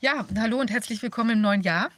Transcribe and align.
Ja, 0.00 0.24
hallo 0.38 0.60
und 0.60 0.70
herzlich 0.70 1.02
willkommen 1.02 1.30
im 1.30 1.40
neuen 1.40 1.62
Jahr. 1.62 1.90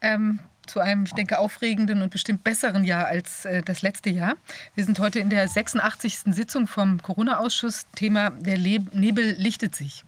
Ähm, 0.00 0.38
zu 0.68 0.78
einem, 0.78 1.02
ich 1.02 1.14
denke, 1.14 1.40
aufregenden 1.40 2.00
und 2.00 2.10
bestimmt 2.10 2.44
besseren 2.44 2.84
Jahr 2.84 3.06
als 3.06 3.44
äh, 3.44 3.60
das 3.60 3.82
letzte 3.82 4.08
Jahr. 4.08 4.36
Wir 4.76 4.84
sind 4.84 5.00
heute 5.00 5.18
in 5.18 5.30
der 5.30 5.48
86. 5.48 6.20
Sitzung 6.26 6.68
vom 6.68 7.02
Corona-Ausschuss. 7.02 7.86
Thema 7.96 8.30
Der 8.30 8.56
Le 8.56 8.84
Nebel 8.92 9.32
lichtet 9.32 9.74
sich. 9.74 10.04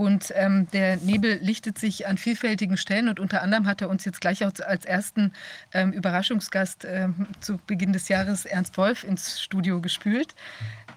Und 0.00 0.32
ähm, 0.34 0.66
der 0.72 0.96
Nebel 0.96 1.40
lichtet 1.42 1.76
sich 1.76 2.06
an 2.06 2.16
vielfältigen 2.16 2.78
Stellen 2.78 3.10
und 3.10 3.20
unter 3.20 3.42
anderem 3.42 3.66
hat 3.66 3.82
er 3.82 3.90
uns 3.90 4.06
jetzt 4.06 4.22
gleich 4.22 4.42
als, 4.42 4.58
ersten 4.86 5.34
ähm, 5.74 5.92
Überraschungsgast 5.92 6.86
ähm, 6.86 7.26
zu 7.40 7.58
Beginn 7.66 7.92
des 7.92 8.08
Jahres 8.08 8.46
Ernst 8.46 8.78
Wolf 8.78 9.04
ins 9.04 9.42
Studio 9.42 9.82
gespült. 9.82 10.34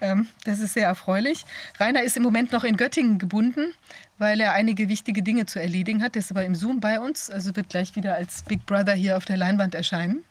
Ähm, 0.00 0.28
das 0.46 0.58
ist 0.58 0.72
sehr 0.72 0.86
erfreulich. 0.86 1.44
Rainer 1.78 2.02
ist 2.02 2.16
im 2.16 2.22
Moment 2.22 2.52
noch 2.52 2.64
in 2.64 2.78
Göttingen 2.78 3.18
gebunden, 3.18 3.74
weil 4.16 4.40
er 4.40 4.54
einige 4.54 4.88
wichtige 4.88 5.22
Dinge 5.22 5.44
zu 5.44 5.60
erledigen 5.60 6.02
hat. 6.02 6.16
Er 6.16 6.20
ist 6.20 6.30
aber 6.30 6.46
im 6.46 6.54
Zoom 6.54 6.80
bei 6.80 6.98
uns, 6.98 7.28
also 7.28 7.54
wird 7.54 7.68
gleich 7.68 7.96
wieder 7.96 8.14
als 8.14 8.42
Big 8.44 8.64
Brother 8.64 8.94
hier 8.94 9.18
auf 9.18 9.26
der 9.26 9.36
Leinwand 9.36 9.74
erscheinen. 9.74 10.24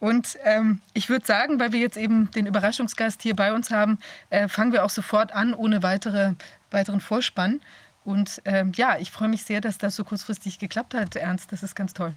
Und 0.00 0.36
ähm, 0.44 0.82
ich 0.92 1.08
würde 1.08 1.24
sagen, 1.24 1.58
weil 1.58 1.72
wir 1.72 1.80
jetzt 1.80 1.96
eben 1.96 2.30
den 2.32 2.44
Überraschungsgast 2.44 3.22
hier 3.22 3.34
bei 3.34 3.54
uns 3.54 3.70
haben, 3.70 3.98
äh, 4.28 4.48
fangen 4.48 4.74
wir 4.74 4.84
auch 4.84 4.90
sofort 4.90 5.32
an, 5.32 5.54
ohne 5.54 5.82
weitere, 5.82 6.34
weiteren 6.70 7.00
Vorspann. 7.00 7.62
Und 8.06 8.40
ähm, 8.44 8.70
ja, 8.76 8.98
ich 9.00 9.10
freue 9.10 9.28
mich 9.28 9.42
sehr, 9.42 9.60
dass 9.60 9.78
das 9.78 9.96
so 9.96 10.04
kurzfristig 10.04 10.60
geklappt 10.60 10.94
hat, 10.94 11.16
Ernst. 11.16 11.50
Das 11.50 11.64
ist 11.64 11.74
ganz 11.74 11.92
toll. 11.92 12.14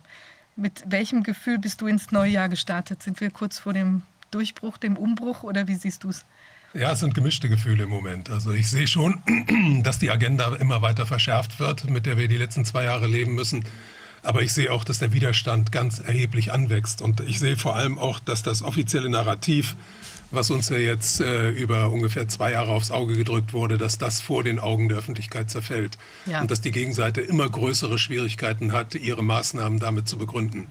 Mit 0.56 0.84
welchem 0.86 1.24
Gefühl 1.24 1.58
bist 1.58 1.82
du 1.82 1.88
ins 1.88 2.12
neue 2.12 2.32
Jahr 2.32 2.48
gestartet? 2.48 3.02
Sind 3.02 3.20
wir 3.20 3.32
kurz 3.32 3.58
vor 3.58 3.74
dem 3.74 4.04
Durchbruch, 4.30 4.78
dem 4.78 4.98
Umbruch 4.98 5.42
oder 5.42 5.68
wie 5.68 5.74
siehst 5.74 6.04
du 6.04 6.10
es? 6.10 6.26
Ja, 6.76 6.92
es 6.92 7.00
sind 7.00 7.16
gemischte 7.16 7.50
Gefühle 7.50 7.86
im 7.86 7.90
Moment. 7.90 8.30
Also 8.30 8.52
ich 8.52 8.70
sehe 8.70 8.86
schon, 8.86 9.24
dass 9.84 9.98
die 9.98 10.12
Agenda 10.12 10.56
immer 10.58 10.84
weiter 10.84 11.08
verschärft 11.08 11.60
wird, 11.60 11.90
mit 11.90 12.06
der 12.06 12.20
wir 12.20 12.28
die 12.28 12.38
letzten 12.38 12.66
zwei 12.66 12.84
Jahre 12.84 13.08
leben 13.08 13.34
müssen. 13.34 13.66
Aber 14.22 14.44
ich 14.44 14.54
sehe 14.54 14.72
auch, 14.72 14.84
dass 14.84 15.00
der 15.00 15.12
Widerstand 15.12 15.72
ganz 15.72 15.98
erheblich 15.98 16.52
anwächst. 16.52 17.02
Und 17.02 17.22
ich 17.22 17.40
sehe 17.40 17.58
vor 17.58 17.76
allem 17.76 17.98
auch, 17.98 18.20
dass 18.20 18.44
das 18.44 18.62
offizielle 18.62 19.10
Narrativ, 19.10 19.76
was 20.32 20.52
uns 20.52 20.70
ja 20.70 20.78
jetzt 20.78 21.22
äh, 21.22 21.50
über 21.50 21.90
ungefähr 21.90 22.28
zwei 22.28 22.52
Jahre 22.52 22.72
aufs 22.72 22.92
Auge 22.92 23.16
gedrückt 23.16 23.54
wurde, 23.54 23.78
dass 23.78 23.98
das 23.98 24.22
vor 24.22 24.44
den 24.44 24.60
Augen 24.60 24.90
der 24.90 24.98
Öffentlichkeit 24.98 25.50
zerfällt. 25.50 25.98
Ja. 26.26 26.42
Und 26.42 26.52
dass 26.52 26.62
die 26.62 26.72
Gegenseite 26.72 27.22
immer 27.22 27.50
größere 27.50 27.98
Schwierigkeiten 27.98 28.72
hat, 28.72 28.96
ihre 28.96 29.24
Maßnahmen 29.24 29.80
damit 29.80 30.08
zu 30.08 30.18
begründen. 30.18 30.68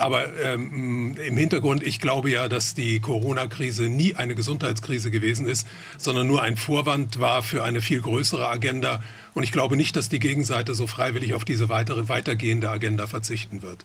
Aber 0.00 0.34
ähm, 0.42 1.14
im 1.16 1.36
Hintergrund, 1.36 1.82
ich 1.82 2.00
glaube 2.00 2.30
ja, 2.30 2.48
dass 2.48 2.74
die 2.74 3.00
Corona-Krise 3.00 3.90
nie 3.90 4.14
eine 4.14 4.34
Gesundheitskrise 4.34 5.10
gewesen 5.10 5.46
ist, 5.46 5.66
sondern 5.98 6.26
nur 6.26 6.40
ein 6.42 6.56
Vorwand 6.56 7.20
war 7.20 7.42
für 7.42 7.64
eine 7.64 7.82
viel 7.82 8.00
größere 8.00 8.48
Agenda. 8.48 9.02
Und 9.34 9.42
ich 9.42 9.52
glaube 9.52 9.76
nicht, 9.76 9.96
dass 9.96 10.08
die 10.08 10.18
Gegenseite 10.18 10.74
so 10.74 10.86
freiwillig 10.86 11.34
auf 11.34 11.44
diese 11.44 11.68
weitere, 11.68 12.08
weitergehende 12.08 12.70
Agenda 12.70 13.06
verzichten 13.06 13.60
wird. 13.60 13.84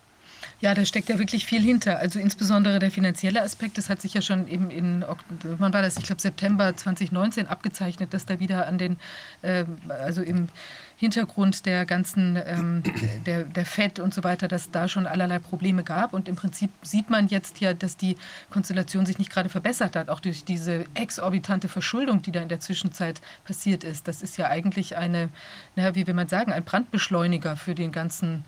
Ja, 0.61 0.73
da 0.73 0.85
steckt 0.85 1.09
ja 1.09 1.19
wirklich 1.19 1.45
viel 1.45 1.61
hinter. 1.61 1.99
Also 1.99 2.19
insbesondere 2.19 2.79
der 2.79 2.89
finanzielle 2.89 3.41
Aspekt, 3.41 3.77
das 3.77 3.89
hat 3.89 4.01
sich 4.01 4.13
ja 4.13 4.21
schon 4.21 4.47
eben 4.47 4.69
in, 4.69 5.05
wann 5.43 5.73
war 5.73 5.81
das? 5.81 5.97
Ich 5.97 6.05
glaube 6.05 6.21
September 6.21 6.75
2019 6.75 7.47
abgezeichnet, 7.47 8.13
dass 8.13 8.25
da 8.25 8.39
wieder 8.39 8.67
an 8.67 8.77
den, 8.77 8.97
äh, 9.41 9.65
also 9.89 10.21
im 10.21 10.47
Hintergrund 10.97 11.65
der 11.65 11.85
ganzen, 11.85 12.39
ähm, 12.45 12.83
der, 13.25 13.43
der 13.43 13.65
FED 13.65 13.99
und 13.99 14.13
so 14.13 14.23
weiter, 14.23 14.47
dass 14.47 14.71
da 14.71 14.87
schon 14.87 15.07
allerlei 15.07 15.39
Probleme 15.39 15.83
gab. 15.83 16.13
Und 16.13 16.29
im 16.29 16.37
Prinzip 16.37 16.71
sieht 16.83 17.09
man 17.09 17.27
jetzt 17.27 17.59
ja, 17.59 17.73
dass 17.73 17.97
die 17.97 18.15
Konstellation 18.49 19.05
sich 19.05 19.19
nicht 19.19 19.31
gerade 19.31 19.49
verbessert 19.49 19.97
hat, 19.97 20.09
auch 20.09 20.21
durch 20.21 20.45
diese 20.45 20.85
exorbitante 20.93 21.67
Verschuldung, 21.67 22.21
die 22.21 22.31
da 22.31 22.41
in 22.41 22.49
der 22.49 22.61
Zwischenzeit 22.61 23.19
passiert 23.43 23.83
ist. 23.83 24.07
Das 24.07 24.21
ist 24.21 24.37
ja 24.37 24.47
eigentlich 24.47 24.95
eine, 24.95 25.29
naja, 25.75 25.95
wie 25.95 26.07
will 26.07 26.13
man 26.13 26.29
sagen, 26.29 26.53
ein 26.53 26.63
Brandbeschleuniger 26.63 27.57
für 27.57 27.75
den 27.75 27.91
ganzen 27.91 28.45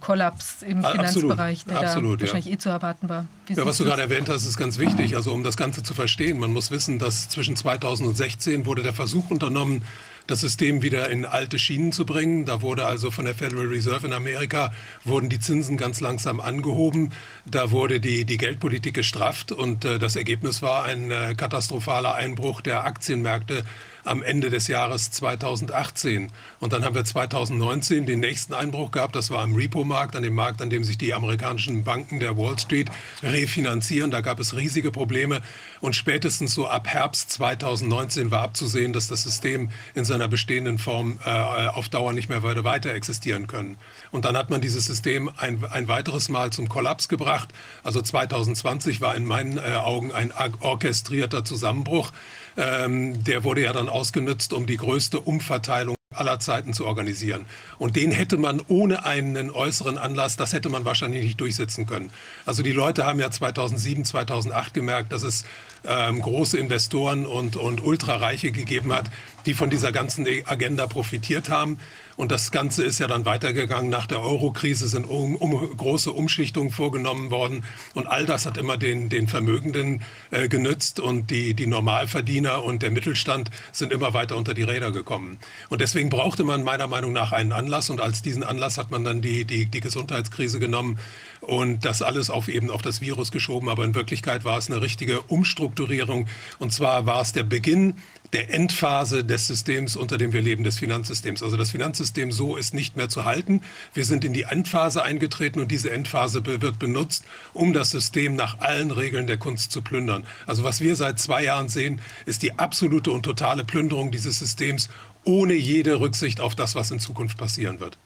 Kollaps 0.00 0.62
im 0.62 0.82
Finanzbereich, 0.84 1.64
der 1.64 1.80
absolut, 1.80 2.20
da 2.20 2.22
wahrscheinlich 2.22 2.46
ja. 2.46 2.52
eh 2.52 2.58
zu 2.58 2.68
erwarten 2.68 3.08
war. 3.08 3.26
ja, 3.48 3.64
was 3.64 3.78
du 3.78 3.84
gerade 3.84 4.02
erwähnt 4.02 4.28
hast, 4.28 4.46
ist 4.46 4.56
ganz 4.56 4.78
wichtig. 4.78 5.16
Also 5.16 5.32
um 5.32 5.44
das 5.44 5.56
Ganze 5.56 5.82
zu 5.82 5.94
verstehen, 5.94 6.38
man 6.38 6.52
muss 6.52 6.70
wissen, 6.70 6.98
dass 6.98 7.28
zwischen 7.28 7.56
2016 7.56 8.66
wurde 8.66 8.82
der 8.82 8.94
Versuch 8.94 9.30
unternommen, 9.30 9.82
das 10.26 10.40
System 10.40 10.82
wieder 10.82 11.10
in 11.10 11.24
alte 11.24 11.58
Schienen 11.58 11.92
zu 11.92 12.06
bringen. 12.06 12.44
Da 12.44 12.62
wurde 12.62 12.86
also 12.86 13.10
von 13.10 13.24
der 13.24 13.34
Federal 13.34 13.66
Reserve 13.66 14.06
in 14.06 14.12
Amerika 14.12 14.72
wurden 15.04 15.28
die 15.28 15.40
Zinsen 15.40 15.76
ganz 15.76 16.00
langsam 16.00 16.40
angehoben. 16.40 17.12
Da 17.44 17.70
wurde 17.70 18.00
die, 18.00 18.24
die 18.24 18.36
Geldpolitik 18.36 18.94
gestrafft 18.94 19.50
und 19.50 19.84
äh, 19.84 19.98
das 19.98 20.16
Ergebnis 20.16 20.62
war 20.62 20.84
ein 20.84 21.10
äh, 21.10 21.34
katastrophaler 21.36 22.14
Einbruch 22.14 22.60
der 22.60 22.84
Aktienmärkte 22.84 23.64
am 24.04 24.22
Ende 24.22 24.50
des 24.50 24.68
Jahres 24.68 25.10
2018. 25.10 26.30
Und 26.58 26.72
dann 26.72 26.84
haben 26.84 26.94
wir 26.94 27.04
2019 27.04 28.06
den 28.06 28.20
nächsten 28.20 28.54
Einbruch 28.54 28.90
gehabt. 28.90 29.16
Das 29.16 29.30
war 29.30 29.42
am 29.42 29.54
Repo-Markt, 29.54 30.16
an 30.16 30.22
dem 30.22 30.34
Markt, 30.34 30.62
an 30.62 30.70
dem 30.70 30.84
sich 30.84 30.98
die 30.98 31.14
amerikanischen 31.14 31.84
Banken 31.84 32.20
der 32.20 32.36
Wall 32.36 32.58
Street 32.58 32.90
refinanzieren. 33.22 34.10
Da 34.10 34.20
gab 34.20 34.40
es 34.40 34.56
riesige 34.56 34.90
Probleme. 34.90 35.40
Und 35.80 35.96
spätestens 35.96 36.54
so 36.54 36.66
ab 36.68 36.88
Herbst 36.88 37.30
2019 37.30 38.30
war 38.30 38.42
abzusehen, 38.42 38.92
dass 38.92 39.08
das 39.08 39.22
System 39.22 39.70
in 39.94 40.04
seiner 40.04 40.28
bestehenden 40.28 40.78
Form 40.78 41.18
äh, 41.24 41.30
auf 41.30 41.88
Dauer 41.88 42.12
nicht 42.12 42.28
mehr 42.28 42.42
weiter 42.42 42.92
existieren 42.94 43.46
können. 43.46 43.78
Und 44.10 44.24
dann 44.24 44.36
hat 44.36 44.50
man 44.50 44.60
dieses 44.60 44.86
System 44.86 45.30
ein, 45.36 45.64
ein 45.70 45.88
weiteres 45.88 46.28
Mal 46.28 46.50
zum 46.50 46.68
Kollaps 46.68 47.08
gebracht. 47.08 47.50
Also 47.82 48.02
2020 48.02 49.00
war 49.00 49.14
in 49.14 49.24
meinen 49.24 49.58
äh, 49.58 49.76
Augen 49.76 50.12
ein 50.12 50.32
orchestrierter 50.60 51.44
Zusammenbruch. 51.44 52.12
Ähm, 52.56 53.22
der 53.24 53.44
wurde 53.44 53.62
ja 53.62 53.72
dann 53.72 53.88
ausgenutzt, 53.88 54.52
um 54.52 54.66
die 54.66 54.76
größte 54.76 55.20
Umverteilung 55.20 55.96
aller 56.12 56.40
Zeiten 56.40 56.72
zu 56.72 56.86
organisieren. 56.86 57.46
Und 57.78 57.94
den 57.94 58.10
hätte 58.10 58.36
man 58.36 58.60
ohne 58.66 59.04
einen 59.04 59.48
äußeren 59.50 59.96
Anlass, 59.96 60.36
das 60.36 60.52
hätte 60.52 60.68
man 60.68 60.84
wahrscheinlich 60.84 61.22
nicht 61.22 61.40
durchsetzen 61.40 61.86
können. 61.86 62.10
Also 62.44 62.64
die 62.64 62.72
Leute 62.72 63.06
haben 63.06 63.20
ja 63.20 63.30
2007, 63.30 64.04
2008 64.04 64.74
gemerkt, 64.74 65.12
dass 65.12 65.22
es 65.22 65.44
ähm, 65.84 66.20
große 66.20 66.58
Investoren 66.58 67.26
und, 67.26 67.54
und 67.54 67.82
Ultrareiche 67.82 68.50
gegeben 68.50 68.92
hat, 68.92 69.08
die 69.46 69.54
von 69.54 69.70
dieser 69.70 69.92
ganzen 69.92 70.26
Agenda 70.46 70.88
profitiert 70.88 71.48
haben. 71.48 71.78
Und 72.20 72.30
das 72.30 72.50
Ganze 72.50 72.84
ist 72.84 72.98
ja 72.98 73.06
dann 73.06 73.24
weitergegangen. 73.24 73.88
Nach 73.88 74.06
der 74.06 74.20
Euro-Krise 74.20 74.88
sind 74.88 75.06
um, 75.06 75.36
um, 75.36 75.74
große 75.74 76.12
Umschichtungen 76.12 76.70
vorgenommen 76.70 77.30
worden. 77.30 77.64
Und 77.94 78.08
all 78.08 78.26
das 78.26 78.44
hat 78.44 78.58
immer 78.58 78.76
den, 78.76 79.08
den 79.08 79.26
Vermögenden 79.26 80.02
äh, 80.30 80.46
genützt. 80.46 81.00
Und 81.00 81.30
die, 81.30 81.54
die 81.54 81.66
Normalverdiener 81.66 82.62
und 82.62 82.82
der 82.82 82.90
Mittelstand 82.90 83.50
sind 83.72 83.90
immer 83.90 84.12
weiter 84.12 84.36
unter 84.36 84.52
die 84.52 84.64
Räder 84.64 84.92
gekommen. 84.92 85.38
Und 85.70 85.80
deswegen 85.80 86.10
brauchte 86.10 86.44
man 86.44 86.62
meiner 86.62 86.88
Meinung 86.88 87.14
nach 87.14 87.32
einen 87.32 87.52
Anlass. 87.52 87.88
Und 87.88 88.02
als 88.02 88.20
diesen 88.20 88.44
Anlass 88.44 88.76
hat 88.76 88.90
man 88.90 89.02
dann 89.02 89.22
die, 89.22 89.46
die, 89.46 89.64
die 89.64 89.80
Gesundheitskrise 89.80 90.58
genommen 90.58 90.98
und 91.40 91.86
das 91.86 92.02
alles 92.02 92.28
auf 92.28 92.48
eben 92.48 92.68
auf 92.68 92.82
das 92.82 93.00
Virus 93.00 93.32
geschoben. 93.32 93.70
Aber 93.70 93.82
in 93.82 93.94
Wirklichkeit 93.94 94.44
war 94.44 94.58
es 94.58 94.70
eine 94.70 94.82
richtige 94.82 95.22
Umstrukturierung. 95.22 96.28
Und 96.58 96.74
zwar 96.74 97.06
war 97.06 97.22
es 97.22 97.32
der 97.32 97.44
Beginn 97.44 97.94
der 98.32 98.54
Endphase 98.54 99.24
des 99.24 99.46
Systems, 99.46 99.96
unter 99.96 100.16
dem 100.16 100.32
wir 100.32 100.40
leben, 100.40 100.62
des 100.62 100.78
Finanzsystems. 100.78 101.42
Also 101.42 101.56
das 101.56 101.70
Finanzsystem 101.70 102.30
so 102.30 102.56
ist 102.56 102.74
nicht 102.74 102.96
mehr 102.96 103.08
zu 103.08 103.24
halten. 103.24 103.62
Wir 103.92 104.04
sind 104.04 104.24
in 104.24 104.32
die 104.32 104.42
Endphase 104.42 105.02
eingetreten 105.02 105.60
und 105.60 105.70
diese 105.70 105.90
Endphase 105.90 106.44
wird 106.46 106.78
benutzt, 106.78 107.24
um 107.52 107.72
das 107.72 107.90
System 107.90 108.36
nach 108.36 108.60
allen 108.60 108.92
Regeln 108.92 109.26
der 109.26 109.36
Kunst 109.36 109.72
zu 109.72 109.82
plündern. 109.82 110.24
Also 110.46 110.62
was 110.62 110.80
wir 110.80 110.94
seit 110.94 111.18
zwei 111.18 111.44
Jahren 111.44 111.68
sehen, 111.68 112.00
ist 112.24 112.42
die 112.42 112.58
absolute 112.58 113.10
und 113.10 113.24
totale 113.24 113.64
Plünderung 113.64 114.12
dieses 114.12 114.38
Systems 114.38 114.88
ohne 115.24 115.54
jede 115.54 116.00
Rücksicht 116.00 116.40
auf 116.40 116.54
das, 116.54 116.74
was 116.74 116.90
in 116.90 117.00
Zukunft 117.00 117.36
passieren 117.36 117.80
wird. 117.80 117.98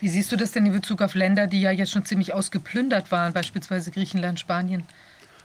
Wie 0.00 0.08
siehst 0.08 0.30
du 0.30 0.36
das 0.36 0.52
denn 0.52 0.66
in 0.66 0.72
Bezug 0.72 1.00
auf 1.02 1.14
Länder, 1.14 1.46
die 1.46 1.60
ja 1.60 1.70
jetzt 1.70 1.90
schon 1.90 2.04
ziemlich 2.04 2.32
ausgeplündert 2.32 3.10
waren, 3.10 3.32
beispielsweise 3.32 3.90
Griechenland, 3.90 4.38
Spanien? 4.38 4.84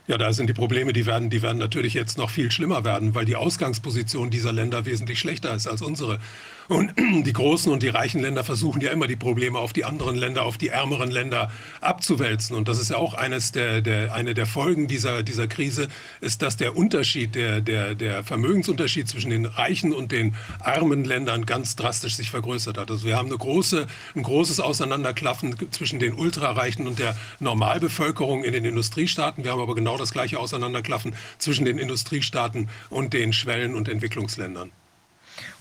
Ja, 0.05 0.17
da 0.17 0.33
sind 0.33 0.47
die 0.47 0.53
Probleme, 0.53 0.91
die 0.91 1.05
werden, 1.05 1.29
die 1.29 1.41
werden 1.41 1.57
natürlich 1.57 1.93
jetzt 1.93 2.17
noch 2.17 2.29
viel 2.29 2.51
schlimmer 2.51 2.83
werden, 2.83 3.15
weil 3.15 3.23
die 3.23 3.37
Ausgangsposition 3.37 4.29
dieser 4.29 4.51
Länder 4.51 4.85
wesentlich 4.85 5.17
schlechter 5.19 5.53
ist 5.55 5.65
als 5.65 5.81
unsere. 5.81 6.19
Und 6.67 6.93
die 7.25 7.33
großen 7.33 7.71
und 7.71 7.83
die 7.83 7.89
reichen 7.89 8.21
Länder 8.21 8.43
versuchen 8.43 8.81
ja 8.81 8.91
immer 8.91 9.07
die 9.07 9.15
Probleme 9.15 9.59
auf 9.59 9.73
die 9.73 9.85
anderen 9.85 10.15
Länder, 10.15 10.43
auf 10.43 10.57
die 10.57 10.69
ärmeren 10.69 11.11
Länder 11.11 11.51
abzuwälzen. 11.81 12.55
Und 12.55 12.67
das 12.67 12.79
ist 12.79 12.91
ja 12.91 12.97
auch 12.97 13.13
eines 13.13 13.51
der, 13.51 13.81
der, 13.81 14.13
eine 14.13 14.33
der 14.33 14.45
Folgen 14.45 14.87
dieser, 14.87 15.23
dieser 15.23 15.47
Krise, 15.47 15.87
ist, 16.21 16.41
dass 16.41 16.57
der 16.57 16.75
Unterschied, 16.75 17.35
der, 17.35 17.61
der, 17.61 17.95
der 17.95 18.23
Vermögensunterschied 18.23 19.07
zwischen 19.07 19.29
den 19.29 19.45
reichen 19.45 19.93
und 19.93 20.11
den 20.11 20.35
armen 20.59 21.03
Ländern 21.03 21.45
ganz 21.45 21.75
drastisch 21.75 22.15
sich 22.15 22.29
vergrößert 22.29 22.77
hat. 22.77 22.89
Also 22.89 23.05
wir 23.05 23.17
haben 23.17 23.27
eine 23.27 23.37
große, 23.37 23.87
ein 24.15 24.23
großes 24.23 24.59
Auseinanderklaffen 24.59 25.55
zwischen 25.71 25.99
den 25.99 26.13
Ultrareichen 26.13 26.87
und 26.87 26.99
der 26.99 27.15
Normalbevölkerung 27.39 28.43
in 28.43 28.53
den 28.53 28.65
Industriestaaten. 28.65 29.43
Wir 29.43 29.51
haben 29.51 29.61
aber 29.61 29.75
genau 29.75 29.97
das 29.97 30.11
gleiche 30.11 30.39
Auseinanderklaffen 30.39 31.15
zwischen 31.37 31.65
den 31.65 31.77
Industriestaaten 31.77 32.69
und 32.89 33.13
den 33.13 33.33
Schwellen- 33.33 33.75
und 33.75 33.89
Entwicklungsländern. 33.89 34.71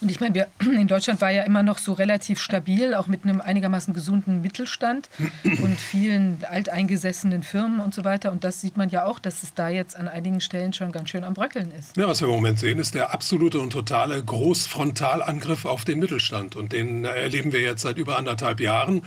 Und 0.00 0.10
ich 0.10 0.20
meine, 0.20 0.34
wir, 0.34 0.48
in 0.60 0.88
Deutschland 0.88 1.20
war 1.20 1.30
ja 1.30 1.42
immer 1.44 1.62
noch 1.62 1.78
so 1.78 1.92
relativ 1.92 2.40
stabil, 2.40 2.94
auch 2.94 3.06
mit 3.06 3.24
einem 3.24 3.40
einigermaßen 3.40 3.94
gesunden 3.94 4.40
Mittelstand 4.40 5.08
und 5.44 5.78
vielen 5.78 6.38
alteingesessenen 6.48 7.42
Firmen 7.42 7.80
und 7.80 7.94
so 7.94 8.04
weiter. 8.04 8.32
Und 8.32 8.44
das 8.44 8.60
sieht 8.60 8.76
man 8.76 8.88
ja 8.88 9.04
auch, 9.04 9.18
dass 9.18 9.42
es 9.42 9.54
da 9.54 9.68
jetzt 9.68 9.96
an 9.96 10.08
einigen 10.08 10.40
Stellen 10.40 10.72
schon 10.72 10.92
ganz 10.92 11.10
schön 11.10 11.24
am 11.24 11.34
Bröckeln 11.34 11.72
ist. 11.78 11.96
Ja, 11.96 12.08
was 12.08 12.20
wir 12.20 12.28
im 12.28 12.34
Moment 12.34 12.58
sehen, 12.58 12.78
ist 12.78 12.94
der 12.94 13.12
absolute 13.12 13.60
und 13.60 13.70
totale 13.70 14.22
Großfrontalangriff 14.22 15.64
auf 15.64 15.84
den 15.84 15.98
Mittelstand. 15.98 16.56
Und 16.56 16.72
den 16.72 17.04
erleben 17.04 17.52
wir 17.52 17.60
jetzt 17.60 17.82
seit 17.82 17.96
über 17.98 18.18
anderthalb 18.18 18.60
Jahren. 18.60 19.02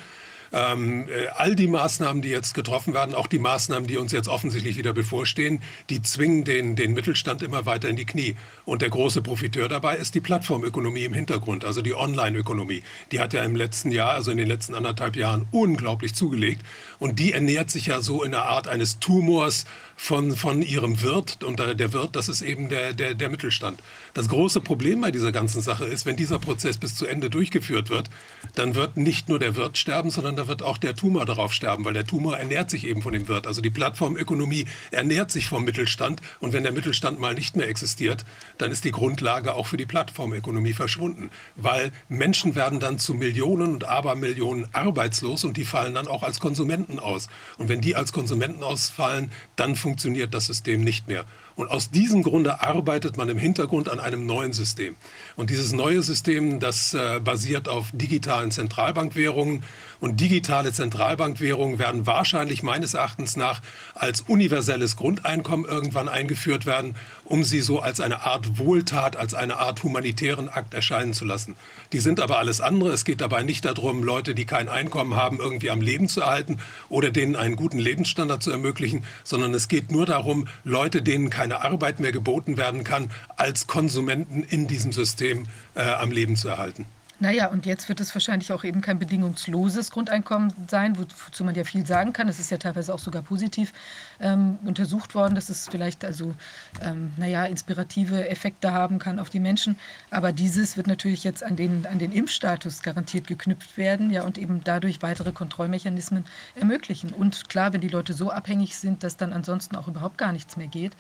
Ähm, 0.52 1.08
äh, 1.10 1.28
all 1.36 1.56
die 1.56 1.68
Maßnahmen, 1.68 2.22
die 2.22 2.30
jetzt 2.30 2.54
getroffen 2.54 2.94
werden, 2.94 3.16
auch 3.16 3.28
die 3.28 3.40
Maßnahmen, 3.40 3.88
die 3.88 3.98
uns 3.98 4.12
jetzt 4.12 4.28
offensichtlich 4.28 4.78
wieder 4.78 4.94
bevorstehen, 4.94 5.62
die 5.90 6.02
zwingen 6.02 6.44
den, 6.44 6.76
den 6.76 6.94
Mittelstand 6.94 7.42
immer 7.42 7.66
weiter 7.66 7.90
in 7.90 7.96
die 7.96 8.06
Knie. 8.06 8.36
Und 8.66 8.82
der 8.82 8.90
große 8.90 9.22
Profiteur 9.22 9.68
dabei 9.68 9.98
ist 9.98 10.16
die 10.16 10.22
Plattformökonomie 10.22 11.04
im 11.04 11.14
Hintergrund, 11.14 11.66
also 11.66 11.82
die 11.82 11.96
Online-Ökonomie. 11.96 12.84
Die 13.12 13.20
hat 13.20 13.34
ja 13.34 13.44
im 13.44 13.56
letzten 13.56 13.92
Jahr, 13.92 14.12
also 14.12 14.32
in 14.32 14.38
den 14.38 14.48
letzten 14.48 14.76
anderthalb 14.76 15.16
Jahren, 15.16 15.48
unglaublich 15.52 16.16
zugelegt. 16.16 16.62
Und 17.00 17.20
die 17.20 17.34
ernährt 17.34 17.70
sich 17.70 17.88
ja 17.88 18.02
so 18.02 18.24
in 18.24 18.32
der 18.32 18.44
Art 18.44 18.68
eines 18.68 19.00
Tumors 19.00 19.66
von, 19.96 20.36
von 20.36 20.62
ihrem 20.62 21.02
Wirt. 21.02 21.44
Und 21.44 21.60
der 21.60 21.94
Wirt, 21.94 22.16
das 22.16 22.30
ist 22.30 22.42
eben 22.42 22.70
der, 22.70 22.94
der, 22.94 23.14
der 23.14 23.30
Mittelstand. 23.30 23.82
Das 24.16 24.30
große 24.30 24.62
Problem 24.62 25.02
bei 25.02 25.12
dieser 25.12 25.34
ganzen 25.34 25.62
Sache 25.62 25.84
ist, 25.84 26.06
wenn 26.06 26.16
dieser 26.16 26.40
Prozess 26.40 26.78
bis 26.78 26.96
zu 26.96 27.06
Ende 27.06 27.30
durchgeführt 27.30 27.90
wird, 27.90 28.10
dann 28.56 28.74
wird 28.74 28.96
nicht 28.96 29.28
nur 29.28 29.40
der 29.40 29.58
Wirt 29.58 29.78
sterben, 29.78 30.10
sondern 30.10 30.38
da 30.38 30.48
wird 30.48 30.64
auch 30.64 30.78
der 30.78 30.96
Tumor 30.96 31.26
darauf 31.26 31.52
sterben, 31.52 31.84
weil 31.84 31.92
der 31.92 32.06
Tumor 32.06 32.38
ernährt 32.38 32.70
sich 32.70 32.88
eben 32.88 33.02
von 33.02 33.12
dem 33.12 33.28
Wirt. 33.28 33.46
Also 33.46 33.60
die 33.60 33.70
Plattformökonomie 33.70 34.68
ernährt 34.92 35.32
sich 35.32 35.50
vom 35.50 35.66
Mittelstand. 35.66 36.22
Und 36.40 36.54
wenn 36.54 36.64
der 36.64 36.72
Mittelstand 36.72 37.20
mal 37.20 37.34
nicht 37.34 37.58
mehr 37.58 37.68
existiert, 37.68 38.24
dann 38.58 38.72
ist 38.72 38.86
die 38.86 38.92
Grundlage 38.92 39.54
auch 39.54 39.68
für 39.68 39.76
die 39.76 39.86
Plattformökonomie 39.86 40.72
verschwunden. 40.72 41.30
Weil 41.58 41.92
Menschen 42.08 42.56
werden 42.56 42.80
dann 42.80 43.00
zu 43.00 43.16
Millionen 43.16 43.74
und 43.74 43.84
Abermillionen 43.84 44.70
arbeitslos 44.72 45.44
und 45.44 45.58
die 45.58 45.66
fallen 45.66 45.94
dann 45.94 46.08
auch 46.08 46.24
als 46.24 46.40
Konsumenten 46.40 47.00
aus. 47.00 47.28
Und 47.58 47.68
wenn 47.68 47.82
die 47.82 47.98
als 47.98 48.14
Konsumenten 48.14 48.64
ausfallen, 48.64 49.30
dann 49.58 49.76
funktioniert 49.76 50.34
das 50.34 50.46
System 50.46 50.86
nicht 50.86 51.10
mehr. 51.10 51.26
Und 51.56 51.72
aus 51.72 51.90
diesem 51.90 52.22
Grunde 52.24 52.62
arbeitet 52.62 53.18
man 53.18 53.30
im 53.30 53.38
Hintergrund 53.38 53.90
an 53.90 54.00
einem 54.00 54.26
neuen 54.26 54.54
System. 54.54 54.96
Und 55.36 55.50
dieses 55.50 55.74
neue 55.74 56.02
System, 56.02 56.60
das 56.60 56.94
äh, 56.94 57.20
basiert 57.20 57.68
auf 57.68 57.88
digitalen 57.92 58.52
Zentralbankwährungen. 58.52 59.64
Und 60.00 60.20
digitale 60.20 60.72
Zentralbankwährungen 60.72 61.80
werden 61.80 62.06
wahrscheinlich 62.06 62.64
meines 62.64 62.94
Erachtens 62.94 63.36
nach 63.36 63.62
als 63.96 64.22
universelles 64.22 64.98
Grundeinkommen 64.98 65.66
irgendwann 65.66 66.10
eingeführt 66.10 66.66
werden, 66.66 66.96
um 67.24 67.44
sie 67.44 67.62
so 67.62 67.80
als 67.80 68.00
eine 68.00 68.22
Art 68.22 68.60
Wohltat, 68.60 69.16
als 69.16 69.34
eine 69.34 69.58
Art 69.58 69.84
humanitären 69.84 70.48
Akt 70.48 70.74
erscheinen 70.74 71.14
zu 71.14 71.26
lassen. 71.26 71.56
Die 71.92 72.00
sind 72.00 72.20
aber 72.20 72.38
alles 72.38 72.62
andere. 72.62 72.92
Es 72.92 73.04
geht 73.04 73.20
dabei 73.20 73.44
nicht 73.44 73.66
darum, 73.66 74.04
Leute, 74.04 74.36
die 74.36 74.46
kein 74.46 74.70
Einkommen 74.70 75.16
haben, 75.16 75.40
irgendwie 75.40 75.72
am 75.72 75.82
Leben 75.82 76.08
zu 76.08 76.22
erhalten 76.22 76.60
oder 76.90 77.10
denen 77.10 77.36
einen 77.36 77.56
guten 77.56 77.80
Lebensstandard 77.80 78.44
zu 78.44 78.52
ermöglichen, 78.52 79.04
sondern 79.24 79.54
es 79.54 79.68
geht 79.68 79.92
nur 79.92 80.06
darum, 80.06 80.48
Leute, 80.64 81.02
denen 81.02 81.30
keine 81.30 81.64
Arbeit 81.64 82.00
mehr 82.00 82.12
geboten 82.12 82.58
werden 82.58 82.84
kann, 82.84 83.12
als 83.38 83.66
Konsumenten 83.68 84.44
in 84.44 84.68
diesem 84.68 84.92
System 84.92 85.25
äh, 85.32 85.82
am 85.82 86.12
Leben 86.12 86.36
zu 86.36 86.48
erhalten. 86.48 86.86
Naja, 87.20 87.48
und 87.48 87.66
jetzt 87.66 87.88
wird 87.88 88.02
es 88.02 88.14
wahrscheinlich 88.14 88.52
auch 88.52 88.66
eben 88.66 88.82
kein 88.82 89.00
bedingungsloses 89.00 89.90
Grundeinkommen 89.90 90.54
sein, 90.70 90.98
wozu 90.98 91.46
man 91.46 91.56
ja 91.56 91.64
viel 91.64 91.86
sagen 91.86 92.12
kann. 92.12 92.28
Es 92.28 92.40
ist 92.40 92.52
ja 92.52 92.58
teilweise 92.58 92.94
auch 92.94 93.00
sogar 93.00 93.22
positiv 93.22 93.72
ähm, 94.20 94.60
untersucht 94.66 95.16
worden, 95.16 95.34
dass 95.34 95.48
es 95.48 95.70
vielleicht 95.70 96.04
also, 96.04 96.36
ähm, 96.82 97.14
naja, 97.16 97.46
inspirative 97.46 98.28
Effekte 98.28 98.74
haben 98.74 99.00
kann 99.00 99.20
auf 99.20 99.30
die 99.30 99.40
Menschen. 99.40 99.80
Aber 100.10 100.34
dieses 100.34 100.76
wird 100.76 100.88
natürlich 100.88 101.24
jetzt 101.24 101.42
an 101.42 101.56
den, 101.56 101.86
an 101.86 102.00
den 102.00 102.12
Impfstatus 102.12 102.82
garantiert 102.82 103.28
geknüpft 103.28 103.78
werden, 103.78 104.12
ja, 104.12 104.24
und 104.24 104.38
eben 104.38 104.62
dadurch 104.66 105.02
weitere 105.02 105.32
Kontrollmechanismen 105.32 106.26
ermöglichen. 106.56 107.14
Und 107.14 107.48
klar, 107.48 107.72
wenn 107.72 107.82
die 107.82 107.88
Leute 107.88 108.14
so 108.14 108.30
abhängig 108.30 108.76
sind, 108.76 109.04
dass 109.04 109.16
dann 109.16 109.32
ansonsten 109.32 109.78
auch 109.78 109.88
überhaupt 109.88 110.18
gar 110.18 110.34
nichts 110.34 110.58
mehr 110.58 110.68
geht, 110.68 110.98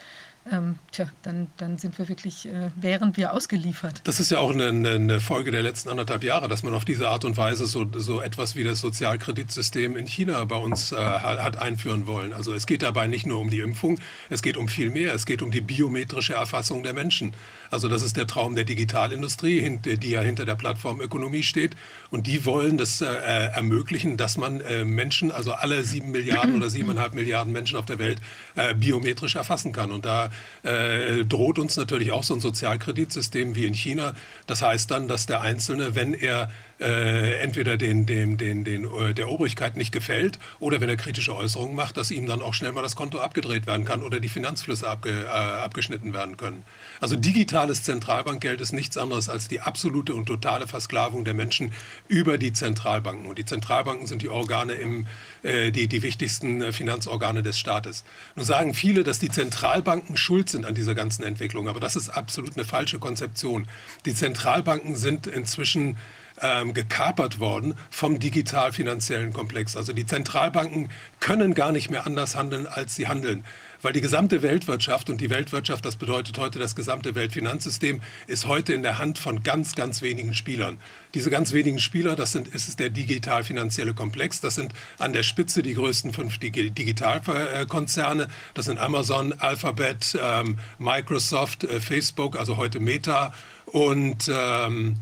ähm, 0.51 0.77
tja, 0.91 1.07
dann, 1.23 1.47
dann 1.57 1.77
sind 1.79 1.97
wir 1.97 2.07
wirklich, 2.07 2.47
äh, 2.47 2.69
wären 2.75 3.17
wir 3.17 3.33
ausgeliefert. 3.33 4.01
Das 4.03 4.19
ist 4.19 4.29
ja 4.29 4.37
auch 4.37 4.51
eine, 4.51 4.67
eine, 4.67 5.19
Folge 5.19 5.49
der 5.49 5.63
letzten 5.63 5.89
anderthalb 5.89 6.23
Jahre, 6.23 6.47
dass 6.47 6.61
man 6.61 6.73
auf 6.75 6.85
diese 6.85 7.09
Art 7.09 7.25
und 7.25 7.35
Weise 7.35 7.65
so, 7.65 7.85
so 7.95 8.21
etwas 8.21 8.55
wie 8.55 8.63
das 8.63 8.79
Sozialkreditsystem 8.79 9.97
in 9.97 10.05
China 10.05 10.45
bei 10.45 10.57
uns 10.57 10.91
äh, 10.91 10.97
hat 10.97 11.57
einführen 11.57 12.05
wollen. 12.05 12.33
Also 12.33 12.53
es 12.53 12.67
geht 12.67 12.83
dabei 12.83 13.07
nicht 13.07 13.25
nur 13.25 13.39
um 13.39 13.49
die 13.49 13.59
Impfung, 13.59 13.99
es 14.29 14.43
geht 14.43 14.57
um 14.57 14.67
viel 14.67 14.91
mehr. 14.91 15.15
Es 15.15 15.25
geht 15.25 15.41
um 15.41 15.49
die 15.49 15.61
biometrische 15.61 16.33
Erfassung 16.33 16.83
der 16.83 16.93
Menschen. 16.93 17.33
Also 17.71 17.87
das 17.87 18.01
ist 18.01 18.17
der 18.17 18.27
Traum 18.27 18.55
der 18.55 18.63
Digitalindustrie, 18.63 19.79
die 19.79 20.09
ja 20.09 20.21
hinter 20.21 20.45
der 20.45 20.55
Plattformökonomie 20.55 21.43
steht. 21.43 21.75
Und 22.09 22.27
die 22.27 22.45
wollen 22.45 22.77
das 22.77 23.01
äh, 23.01 23.05
ermöglichen, 23.05 24.17
dass 24.17 24.37
man 24.37 24.61
äh, 24.61 24.85
Menschen, 24.85 25.31
also 25.31 25.53
alle 25.53 25.83
sieben 25.83 26.11
Milliarden 26.11 26.55
oder 26.55 26.69
siebeneinhalb 26.69 27.13
Milliarden 27.13 27.51
Menschen 27.51 27.77
auf 27.77 27.85
der 27.85 27.99
Welt, 27.99 28.21
äh, 28.55 28.73
biometrisch 28.73 29.35
erfassen 29.35 29.71
kann. 29.71 29.91
Und 29.91 30.05
da 30.05 30.29
äh, 30.63 31.25
droht 31.25 31.59
uns 31.59 31.75
natürlich 31.77 32.11
auch 32.11 32.23
so 32.23 32.35
ein 32.35 32.39
Sozialkreditsystem 32.39 33.55
wie 33.55 33.65
in 33.65 33.73
China. 33.73 34.13
Das 34.47 34.61
heißt 34.61 34.89
dann, 34.91 35.07
dass 35.07 35.25
der 35.25 35.41
Einzelne, 35.41 35.95
wenn 35.95 36.13
er 36.13 36.49
äh, 36.79 37.39
entweder 37.39 37.77
den, 37.77 38.05
den, 38.05 38.37
den, 38.37 38.63
den, 38.63 38.85
äh, 38.85 39.13
der 39.13 39.29
Obrigkeit 39.29 39.77
nicht 39.77 39.91
gefällt 39.91 40.39
oder 40.59 40.81
wenn 40.81 40.89
er 40.89 40.97
kritische 40.97 41.35
Äußerungen 41.35 41.75
macht, 41.75 41.97
dass 41.97 42.11
ihm 42.11 42.25
dann 42.25 42.41
auch 42.41 42.53
schnell 42.53 42.73
mal 42.73 42.81
das 42.81 42.95
Konto 42.95 43.19
abgedreht 43.19 43.65
werden 43.65 43.85
kann 43.85 44.03
oder 44.03 44.19
die 44.19 44.29
Finanzflüsse 44.29 44.87
abge, 44.87 45.23
äh, 45.25 45.27
abgeschnitten 45.27 46.13
werden 46.13 46.37
können. 46.37 46.63
Also 47.01 47.15
digitales 47.15 47.83
Zentralbankgeld 47.83 48.61
ist 48.61 48.73
nichts 48.73 48.97
anderes 48.97 49.29
als 49.29 49.47
die 49.47 49.61
absolute 49.61 50.13
und 50.13 50.25
totale 50.25 50.67
Versklavung 50.67 51.25
der 51.25 51.33
Menschen 51.33 51.73
über 52.07 52.37
die 52.37 52.53
Zentralbanken. 52.53 53.25
Und 53.25 53.37
die 53.37 53.45
Zentralbanken 53.45 54.07
sind 54.07 54.21
die 54.21 54.29
Organe 54.29 54.73
im, 54.73 55.07
äh, 55.43 55.71
die, 55.71 55.87
die 55.87 56.01
wichtigsten 56.03 56.61
äh, 56.61 56.71
Finanzorgane 56.71 57.43
des 57.43 57.59
Staates. 57.59 58.03
Nun 58.35 58.45
sagen 58.45 58.73
viele, 58.73 59.03
dass 59.03 59.19
die 59.19 59.29
Zentralbanken 59.29 60.17
schuld 60.17 60.49
sind 60.49 60.65
an 60.65 60.75
dieser 60.75 60.95
ganzen 60.95 61.23
Entwicklung, 61.23 61.67
aber 61.67 61.79
das 61.79 61.95
ist 61.95 62.09
absolut 62.09 62.55
eine 62.55 62.65
falsche 62.65 62.99
Konzeption. 62.99 63.67
Die 64.05 64.13
Zentralbanken 64.13 64.95
sind 64.95 65.27
inzwischen 65.27 65.97
ähm, 66.41 66.73
gekapert 66.73 67.39
worden 67.39 67.75
vom 67.89 68.19
digital-finanziellen 68.19 69.33
Komplex. 69.33 69.77
Also 69.77 69.93
die 69.93 70.05
Zentralbanken 70.05 70.89
können 71.19 71.53
gar 71.53 71.71
nicht 71.71 71.89
mehr 71.89 72.05
anders 72.05 72.35
handeln, 72.35 72.67
als 72.67 72.95
sie 72.95 73.07
handeln. 73.07 73.45
Weil 73.85 73.93
die 73.93 74.01
gesamte 74.01 74.41
Weltwirtschaft 74.41 75.11
und 75.11 75.21
die 75.21 75.29
Weltwirtschaft, 75.29 75.85
das 75.85 75.95
bedeutet 75.95 76.39
heute 76.39 76.57
das 76.57 76.75
gesamte 76.75 77.13
Weltfinanzsystem, 77.13 78.01
ist 78.25 78.47
heute 78.47 78.73
in 78.73 78.81
der 78.81 78.97
Hand 78.97 79.19
von 79.19 79.43
ganz, 79.43 79.75
ganz 79.75 80.01
wenigen 80.01 80.33
Spielern. 80.33 80.79
Diese 81.13 81.29
ganz 81.29 81.53
wenigen 81.53 81.77
Spieler, 81.77 82.15
das 82.15 82.31
sind, 82.31 82.47
ist 82.47 82.79
der 82.79 82.89
digital-finanzielle 82.89 83.93
Komplex. 83.93 84.41
Das 84.41 84.55
sind 84.55 84.73
an 84.97 85.13
der 85.13 85.21
Spitze 85.21 85.61
die 85.61 85.75
größten 85.75 86.13
fünf 86.13 86.39
Digitalkonzerne. 86.39 88.27
Das 88.55 88.65
sind 88.65 88.79
Amazon, 88.79 89.33
Alphabet, 89.33 90.17
ähm, 90.19 90.57
Microsoft, 90.79 91.63
äh, 91.65 91.79
Facebook, 91.79 92.39
also 92.39 92.57
heute 92.57 92.79
Meta 92.79 93.35
und 93.67 94.31
ähm, 94.33 94.95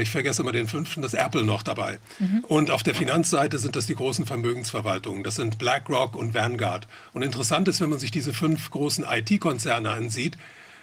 ich 0.00 0.10
vergesse 0.10 0.42
immer 0.42 0.52
den 0.52 0.68
fünften, 0.68 1.02
das 1.02 1.14
Apple 1.14 1.44
noch 1.44 1.62
dabei. 1.62 1.98
Mhm. 2.18 2.44
Und 2.48 2.70
auf 2.70 2.82
der 2.82 2.94
Finanzseite 2.94 3.58
sind 3.58 3.76
das 3.76 3.86
die 3.86 3.94
großen 3.94 4.26
Vermögensverwaltungen. 4.26 5.24
Das 5.24 5.36
sind 5.36 5.58
BlackRock 5.58 6.16
und 6.16 6.34
Vanguard. 6.34 6.86
Und 7.12 7.22
interessant 7.22 7.68
ist, 7.68 7.80
wenn 7.80 7.90
man 7.90 7.98
sich 7.98 8.10
diese 8.10 8.32
fünf 8.32 8.70
großen 8.70 9.04
IT-Konzerne 9.04 9.90
ansieht 9.90 10.36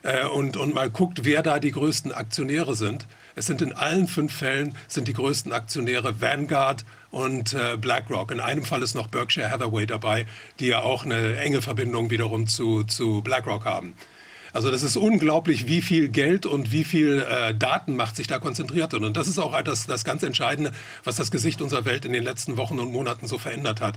äh, 0.04 0.26
und, 0.26 0.58
und 0.58 0.74
mal 0.74 0.90
guckt, 0.90 1.24
wer 1.24 1.44
da 1.44 1.60
die 1.60 1.72
größten 1.72 2.12
Aktionäre 2.12 2.76
sind. 2.76 3.06
Es 3.36 3.48
sind 3.48 3.62
in 3.62 3.74
allen 3.74 4.08
fünf 4.08 4.34
Fällen 4.34 4.76
sind 4.88 5.08
die 5.08 5.14
größten 5.14 5.52
Aktionäre 5.52 6.22
Vanguard 6.22 6.86
und 7.12 7.54
äh, 7.54 7.78
BlackRock. 7.78 8.32
In 8.32 8.40
einem 8.40 8.64
Fall 8.64 8.82
ist 8.82 8.96
noch 8.96 9.08
Berkshire 9.08 9.52
Hathaway 9.52 9.86
dabei, 9.86 10.26
die 10.60 10.68
ja 10.68 10.82
auch 10.82 11.06
eine 11.06 11.38
enge 11.38 11.62
Verbindung 11.62 12.10
wiederum 12.10 12.48
zu, 12.48 12.84
zu 12.84 13.22
BlackRock 13.22 13.66
haben. 13.66 13.96
Also 14.56 14.72
das 14.72 14.84
ist 14.84 14.96
unglaublich, 14.96 15.68
wie 15.68 15.82
viel 15.82 16.08
Geld 16.08 16.46
und 16.46 16.72
wie 16.72 16.86
viel 16.86 17.26
äh, 17.30 17.54
Datenmacht 17.54 18.16
sich 18.16 18.28
da 18.28 18.40
konzentriert 18.40 18.94
hat. 18.94 19.02
Und 19.02 19.18
das 19.18 19.28
ist 19.28 19.38
auch 19.38 19.62
das, 19.64 19.86
das 19.86 20.06
ganz 20.06 20.24
Entscheidende, 20.24 20.72
was 21.04 21.18
das 21.18 21.30
Gesicht 21.30 21.62
unserer 21.62 21.84
Welt 21.84 22.06
in 22.06 22.14
den 22.14 22.24
letzten 22.24 22.56
Wochen 22.56 22.80
und 22.80 22.90
Monaten 22.90 23.28
so 23.28 23.38
verändert 23.38 23.82
hat. 23.82 23.96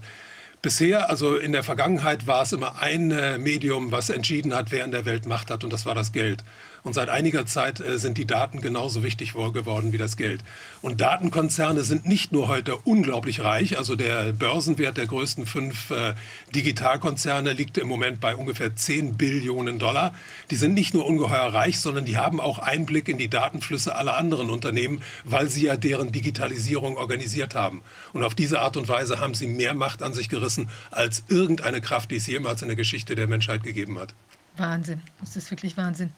Bisher, 0.61 1.11
also 1.11 1.37
in 1.37 1.53
der 1.53 1.63
Vergangenheit, 1.63 2.27
war 2.27 2.43
es 2.43 2.53
immer 2.53 2.83
ein 2.83 3.13
äh, 3.13 3.39
Medium, 3.39 3.93
was 3.93 4.11
entschieden 4.11 4.53
hat, 4.53 4.73
wer 4.73 4.85
in 4.85 4.91
der 4.91 5.05
Welt 5.05 5.27
Macht 5.27 5.53
hat, 5.53 5.63
und 5.63 5.73
das 5.73 5.87
war 5.87 5.95
das 5.95 6.11
Geld. 6.11 6.43
Und 6.89 6.95
seit 6.95 7.11
einiger 7.11 7.45
Zeit 7.45 7.81
äh, 7.81 7.99
sind 7.99 8.17
die 8.17 8.25
Daten 8.25 8.63
genauso 8.63 9.03
wichtig 9.03 9.35
geworden 9.35 9.93
wie 9.93 9.99
das 9.99 10.17
Geld. 10.17 10.43
Und 10.81 11.03
Datenkonzerne 11.03 11.83
sind 11.83 12.07
nicht 12.07 12.33
nur 12.33 12.49
heute 12.49 12.79
unglaublich 12.79 13.45
reich, 13.45 13.77
also 13.77 13.95
der 13.95 14.33
Börsenwert 14.33 14.97
der 14.97 15.07
größten 15.07 15.45
fünf 15.45 15.91
äh, 15.91 16.15
Digitalkonzerne 16.55 17.53
liegt 17.53 17.77
im 17.77 17.89
Moment 17.89 18.21
bei 18.21 18.35
ungefähr 18.35 18.75
10 18.75 19.19
Billionen 19.19 19.79
Dollar. 19.79 20.15
Die 20.51 20.57
sind 20.57 20.73
nicht 20.73 20.95
nur 20.95 21.05
ungeheuer 21.05 21.53
reich, 21.53 21.79
sondern 21.79 22.07
die 22.07 22.17
haben 22.17 22.41
auch 22.41 22.59
Einblick 22.59 23.11
in 23.11 23.19
die 23.19 23.29
Datenflüsse 23.29 23.95
aller 23.95 24.17
anderen 24.17 24.49
Unternehmen, 24.49 25.03
weil 25.25 25.51
sie 25.51 25.67
ja 25.67 25.77
deren 25.77 26.11
Digitalisierung 26.11 26.97
organisiert 26.97 27.55
haben. 27.55 27.83
Und 28.15 28.25
auf 28.25 28.35
diese 28.35 28.61
Art 28.61 28.79
und 28.79 28.89
Weise 28.89 29.21
haben 29.21 29.35
sie 29.35 29.47
mehr 29.47 29.75
Macht 29.75 30.03
an 30.03 30.15
sich 30.15 30.31
gerissen 30.31 30.71
als 30.91 31.23
irgendeine 31.29 31.83
Kraft, 31.83 32.11
die 32.11 32.17
es 32.17 32.27
jemals 32.27 32.63
in 32.63 32.69
der 32.69 32.79
Geschichte 32.79 33.15
der 33.15 33.27
Menschheit 33.27 33.63
gegeben 33.63 33.99
hat. 33.99 34.15
Wahnsinn, 34.57 35.03
das 35.21 35.37
ist 35.37 35.51
wirklich 35.51 35.77
Wahnsinn. 35.77 36.15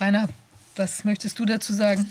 Rainer, 0.00 0.28
Was 0.76 1.04
möchtest 1.04 1.38
du 1.38 1.44
dazu 1.44 1.74
sagen? 1.74 2.10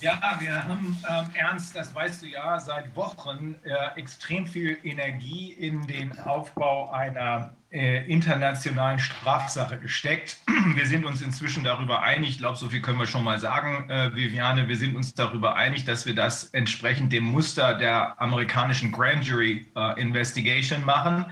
Ja, 0.00 0.18
wir 0.40 0.64
haben, 0.64 0.98
ähm, 1.08 1.26
Ernst, 1.34 1.76
das 1.76 1.94
weißt 1.94 2.22
du 2.22 2.26
ja, 2.26 2.58
seit 2.58 2.96
Wochen 2.96 3.54
äh, 3.62 3.96
extrem 4.00 4.48
viel 4.48 4.76
Energie 4.82 5.52
in 5.52 5.86
den 5.86 6.18
Aufbau 6.18 6.90
einer 6.90 7.54
äh, 7.70 8.04
internationalen 8.10 8.98
Strafsache 8.98 9.78
gesteckt. 9.78 10.38
Wir 10.74 10.86
sind 10.86 11.04
uns 11.04 11.22
inzwischen 11.22 11.62
darüber 11.62 12.02
einig, 12.02 12.30
ich 12.30 12.38
glaube, 12.38 12.56
so 12.56 12.68
viel 12.68 12.82
können 12.82 12.98
wir 12.98 13.06
schon 13.06 13.22
mal 13.22 13.38
sagen, 13.38 13.88
äh, 13.88 14.12
Viviane, 14.14 14.66
wir 14.66 14.76
sind 14.76 14.96
uns 14.96 15.14
darüber 15.14 15.54
einig, 15.54 15.84
dass 15.84 16.04
wir 16.06 16.14
das 16.14 16.44
entsprechend 16.46 17.12
dem 17.12 17.24
Muster 17.24 17.74
der 17.74 18.20
amerikanischen 18.20 18.90
Grand 18.90 19.24
Jury 19.24 19.70
äh, 19.76 20.00
Investigation 20.00 20.84
machen. 20.84 21.26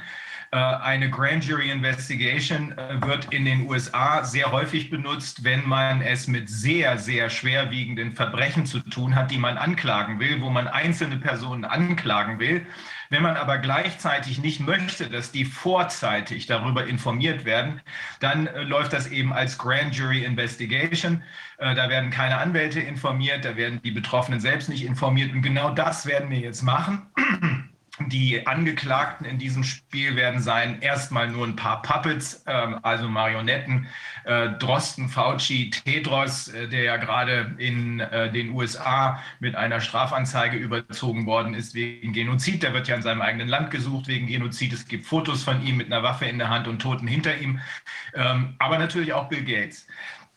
Äh, 0.52 0.56
eine 0.56 1.10
Grand 1.10 1.44
Jury 1.44 1.70
Investigation 1.70 2.76
äh, 2.76 3.00
wird 3.06 3.32
in 3.32 3.44
den 3.44 3.68
USA 3.68 4.24
sehr 4.24 4.50
häufig 4.50 4.90
benutzt, 4.90 5.44
wenn 5.44 5.66
man 5.68 6.02
es 6.02 6.26
mit 6.26 6.50
sehr, 6.50 6.98
sehr 6.98 7.30
schwerwiegenden 7.30 8.16
Verbrechen 8.16 8.66
zu 8.66 8.80
tun 8.80 9.14
hat, 9.14 9.30
die 9.30 9.38
man 9.38 9.58
anklagen 9.58 10.18
will, 10.18 10.40
wo 10.40 10.50
man 10.50 10.66
einzelne 10.66 11.18
Personen 11.18 11.64
anklagen 11.64 12.40
will. 12.40 12.66
Wenn 13.10 13.22
man 13.22 13.36
aber 13.36 13.58
gleichzeitig 13.58 14.40
nicht 14.40 14.58
möchte, 14.58 15.08
dass 15.08 15.30
die 15.30 15.44
vorzeitig 15.44 16.46
darüber 16.46 16.84
informiert 16.84 17.44
werden, 17.44 17.80
dann 18.18 18.48
äh, 18.48 18.64
läuft 18.64 18.92
das 18.92 19.06
eben 19.06 19.32
als 19.32 19.56
Grand 19.56 19.94
Jury 19.94 20.24
Investigation. 20.24 21.22
da 21.58 21.88
werden 21.88 22.10
keine 22.10 22.38
Anwälte 22.38 22.80
informiert, 22.80 23.44
da 23.44 23.54
werden 23.56 23.80
die 23.82 23.90
Betroffenen 23.90 24.40
selbst 24.40 24.68
nicht 24.68 24.84
informiert. 24.84 25.32
Und 25.32 25.42
genau 25.42 25.70
das 25.70 26.06
werden 26.06 26.30
wir 26.30 26.38
jetzt 26.38 26.62
machen. 26.62 27.06
Die 28.06 28.46
Angeklagten 28.46 29.26
in 29.26 29.38
diesem 29.38 29.62
Spiel 29.62 30.16
werden 30.16 30.40
sein 30.40 30.80
erstmal 30.80 31.28
nur 31.28 31.46
ein 31.46 31.56
paar 31.56 31.82
Puppets, 31.82 32.42
ähm, 32.46 32.78
also 32.82 33.08
Marionetten. 33.08 33.88
Äh, 34.24 34.50
Drosten, 34.58 35.08
Fauci, 35.08 35.70
Tedros, 35.70 36.48
äh, 36.48 36.68
der 36.68 36.82
ja 36.82 36.96
gerade 36.96 37.54
in 37.58 38.00
äh, 38.00 38.32
den 38.32 38.50
USA 38.50 39.22
mit 39.38 39.54
einer 39.54 39.80
Strafanzeige 39.80 40.56
überzogen 40.56 41.26
worden 41.26 41.52
ist 41.52 41.74
wegen 41.74 42.14
Genozid. 42.14 42.62
Der 42.62 42.72
wird 42.72 42.88
ja 42.88 42.96
in 42.96 43.02
seinem 43.02 43.20
eigenen 43.20 43.48
Land 43.48 43.70
gesucht 43.70 44.08
wegen 44.08 44.26
Genozid. 44.26 44.72
Es 44.72 44.88
gibt 44.88 45.04
Fotos 45.04 45.42
von 45.42 45.62
ihm 45.62 45.76
mit 45.76 45.86
einer 45.86 46.02
Waffe 46.02 46.24
in 46.24 46.38
der 46.38 46.48
Hand 46.48 46.68
und 46.68 46.80
Toten 46.80 47.06
hinter 47.06 47.36
ihm. 47.36 47.60
Ähm, 48.14 48.54
aber 48.58 48.78
natürlich 48.78 49.12
auch 49.12 49.28
Bill 49.28 49.44
Gates. 49.44 49.86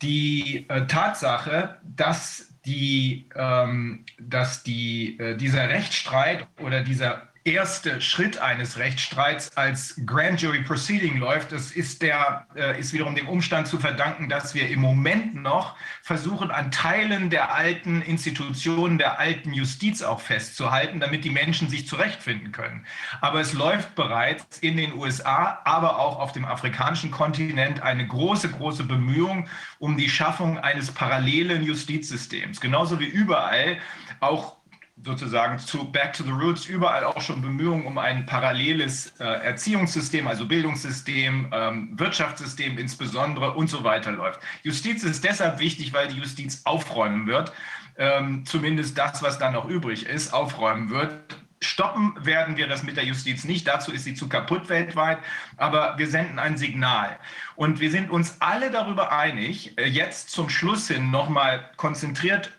Die 0.02 0.66
äh, 0.68 0.86
Tatsache, 0.88 1.80
dass 1.84 2.54
die, 2.66 3.30
ähm, 3.36 4.06
dass 4.20 4.64
die, 4.64 5.18
äh, 5.20 5.38
dieser 5.38 5.70
Rechtsstreit 5.70 6.48
oder 6.60 6.82
dieser 6.82 7.33
erste 7.46 8.00
Schritt 8.00 8.38
eines 8.38 8.78
Rechtsstreits 8.78 9.56
als 9.58 10.00
Grand 10.06 10.42
Jury 10.42 10.62
Proceeding 10.62 11.18
läuft, 11.18 11.52
das 11.52 11.72
ist, 11.72 12.02
der, 12.02 12.48
äh, 12.56 12.80
ist 12.80 12.94
wiederum 12.94 13.16
dem 13.16 13.28
Umstand 13.28 13.68
zu 13.68 13.80
verdanken, 13.80 14.30
dass 14.30 14.56
wir 14.56 14.70
im 14.70 14.80
Moment 14.80 15.36
noch 15.36 15.76
versuchen, 16.02 16.52
an 16.52 16.72
Teilen 16.72 17.30
der 17.30 17.54
alten 17.54 18.02
Institutionen, 18.02 18.98
der 18.98 19.20
alten 19.20 19.54
Justiz 19.54 20.02
auch 20.02 20.22
festzuhalten, 20.22 21.00
damit 21.00 21.26
die 21.26 21.32
Menschen 21.32 21.70
sich 21.70 21.88
zurechtfinden 21.88 22.52
können. 22.52 22.86
Aber 23.20 23.42
es 23.42 23.54
läuft 23.54 23.96
bereits 23.96 24.60
in 24.60 24.78
den 24.78 24.94
USA, 24.94 25.60
aber 25.66 26.00
auch 26.00 26.20
auf 26.20 26.32
dem 26.32 26.46
afrikanischen 26.46 27.12
Kontinent 27.12 27.82
eine 27.82 28.08
große, 28.08 28.50
große 28.50 28.86
Bemühung 28.86 29.50
um 29.80 29.98
die 29.98 30.10
Schaffung 30.10 30.60
eines 30.60 30.92
parallelen 30.92 31.64
Justizsystems. 31.64 32.62
Genauso 32.62 33.00
wie 33.00 33.08
überall 33.08 33.80
auch 34.22 34.63
sozusagen 35.04 35.60
zu 35.60 35.92
Back 35.92 36.14
to 36.14 36.24
the 36.24 36.32
Roots 36.32 36.66
überall 36.66 37.04
auch 37.04 37.22
schon 37.22 37.42
Bemühungen 37.42 37.86
um 37.86 37.98
ein 37.98 38.26
paralleles 38.26 39.14
äh, 39.20 39.24
Erziehungssystem, 39.24 40.28
also 40.28 40.46
Bildungssystem, 40.46 41.48
ähm, 41.52 41.90
Wirtschaftssystem 41.94 42.78
insbesondere 42.78 43.54
und 43.54 43.70
so 43.70 43.84
weiter 43.84 44.12
läuft. 44.12 44.40
Justiz 44.64 45.04
ist 45.04 45.24
deshalb 45.24 45.60
wichtig, 45.60 45.94
weil 45.94 46.08
die 46.08 46.18
Justiz 46.18 46.62
aufräumen 46.64 47.28
wird, 47.28 47.52
ähm, 47.98 48.46
zumindest 48.46 48.98
das, 48.98 49.22
was 49.22 49.38
dann 49.38 49.54
noch 49.54 49.68
übrig 49.68 50.06
ist, 50.06 50.34
aufräumen 50.34 50.90
wird. 50.90 51.14
Stoppen 51.62 52.14
werden 52.20 52.58
wir 52.58 52.68
das 52.68 52.84
mit 52.84 52.98
der 52.98 53.06
Justiz 53.06 53.46
nicht, 53.46 53.68
dazu 53.68 53.92
ist 53.92 54.04
sie 54.04 54.16
zu 54.16 54.28
kaputt 54.28 54.68
weltweit, 54.68 55.20
aber 55.58 55.98
wir 55.98 56.08
senden 56.08 56.40
ein 56.40 56.58
Signal. 56.58 57.18
Und 57.56 57.80
wir 57.80 57.90
sind 57.90 58.10
uns 58.10 58.38
alle 58.40 58.70
darüber 58.72 59.12
einig, 59.12 59.78
äh, 59.78 59.86
jetzt 59.86 60.30
zum 60.30 60.50
Schluss 60.50 60.88
hin 60.88 61.12
nochmal 61.12 61.70
konzentriert 61.78 62.52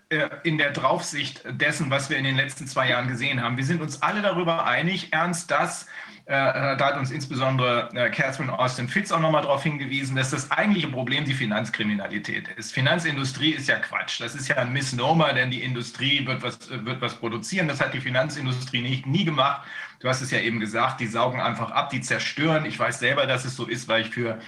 in 0.43 0.59
der 0.59 0.71
Draufsicht 0.71 1.43
dessen, 1.49 1.91
was 1.91 2.11
wir 2.11 2.17
in 2.17 2.25
den 2.25 2.37
letzten 2.37 2.67
zwei 2.67 2.89
Jahren 2.89 3.09
gesehen 3.09 3.43
haben. 3.43 3.57
Wir 3.57 3.65
sind 3.65 3.81
uns 3.81 4.03
alle 4.03 4.23
darüber 4.23 4.67
einig, 4.67 5.13
ernst, 5.13 5.51
dass 5.51 5.87
äh, 6.27 6.77
da 6.79 6.79
hat 6.79 6.97
uns 6.97 7.11
insbesondere 7.11 7.91
äh, 7.93 8.09
Catherine 8.09 8.59
Austin 8.59 8.89
Fitz 8.89 9.13
auch 9.13 9.21
nochmal 9.21 9.43
darauf 9.43 9.63
hingewiesen, 9.63 10.17
dass 10.17 10.31
das 10.31 10.51
eigentliche 10.51 10.89
Problem 10.89 11.27
die 11.27 11.35
Finanzkriminalität 11.35 12.49
ist. 12.57 12.73
Finanzindustrie 12.73 13.51
ist 13.51 13.69
ja 13.69 13.77
Quatsch. 13.77 14.23
Das 14.23 14.35
ist 14.35 14.49
ja 14.49 14.57
ein 14.57 14.73
Misnomer, 14.73 15.35
denn 15.35 15.51
die 15.51 15.63
Industrie 15.63 16.27
wird 16.27 16.43
was, 16.43 16.59
wird 16.71 17.03
was 17.03 17.17
produzieren. 17.17 17.69
Das 17.69 17.79
hat 17.79 17.93
die 17.93 18.01
Finanzindustrie 18.01 18.81
nicht, 18.81 19.07
nie 19.07 19.27
gemacht. 19.27 19.67
Du 20.01 20.09
hast 20.09 20.23
es 20.23 20.31
ja 20.31 20.39
eben 20.39 20.61
gesagt, 20.61 21.01
die 21.01 21.07
saugen 21.07 21.43
einfach 21.43 21.71
ab, 21.71 21.91
die 21.91 22.01
zerstören. 22.01 22.65
Ich 22.65 22.79
weiß 22.79 23.01
selber, 23.01 23.27
dass 23.27 23.45
es 23.45 23.55
so 23.55 23.67
ist, 23.67 23.87
weil 23.89 24.03
ich 24.03 24.11
für 24.11 24.39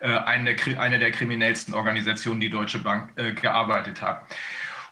äh, 0.00 0.08
eine, 0.08 0.56
eine 0.78 0.98
der 0.98 1.10
kriminellsten 1.10 1.74
Organisationen, 1.74 2.40
die 2.40 2.50
Deutsche 2.50 2.78
Bank, 2.78 3.10
äh, 3.16 3.32
gearbeitet 3.32 4.00
habe. 4.00 4.22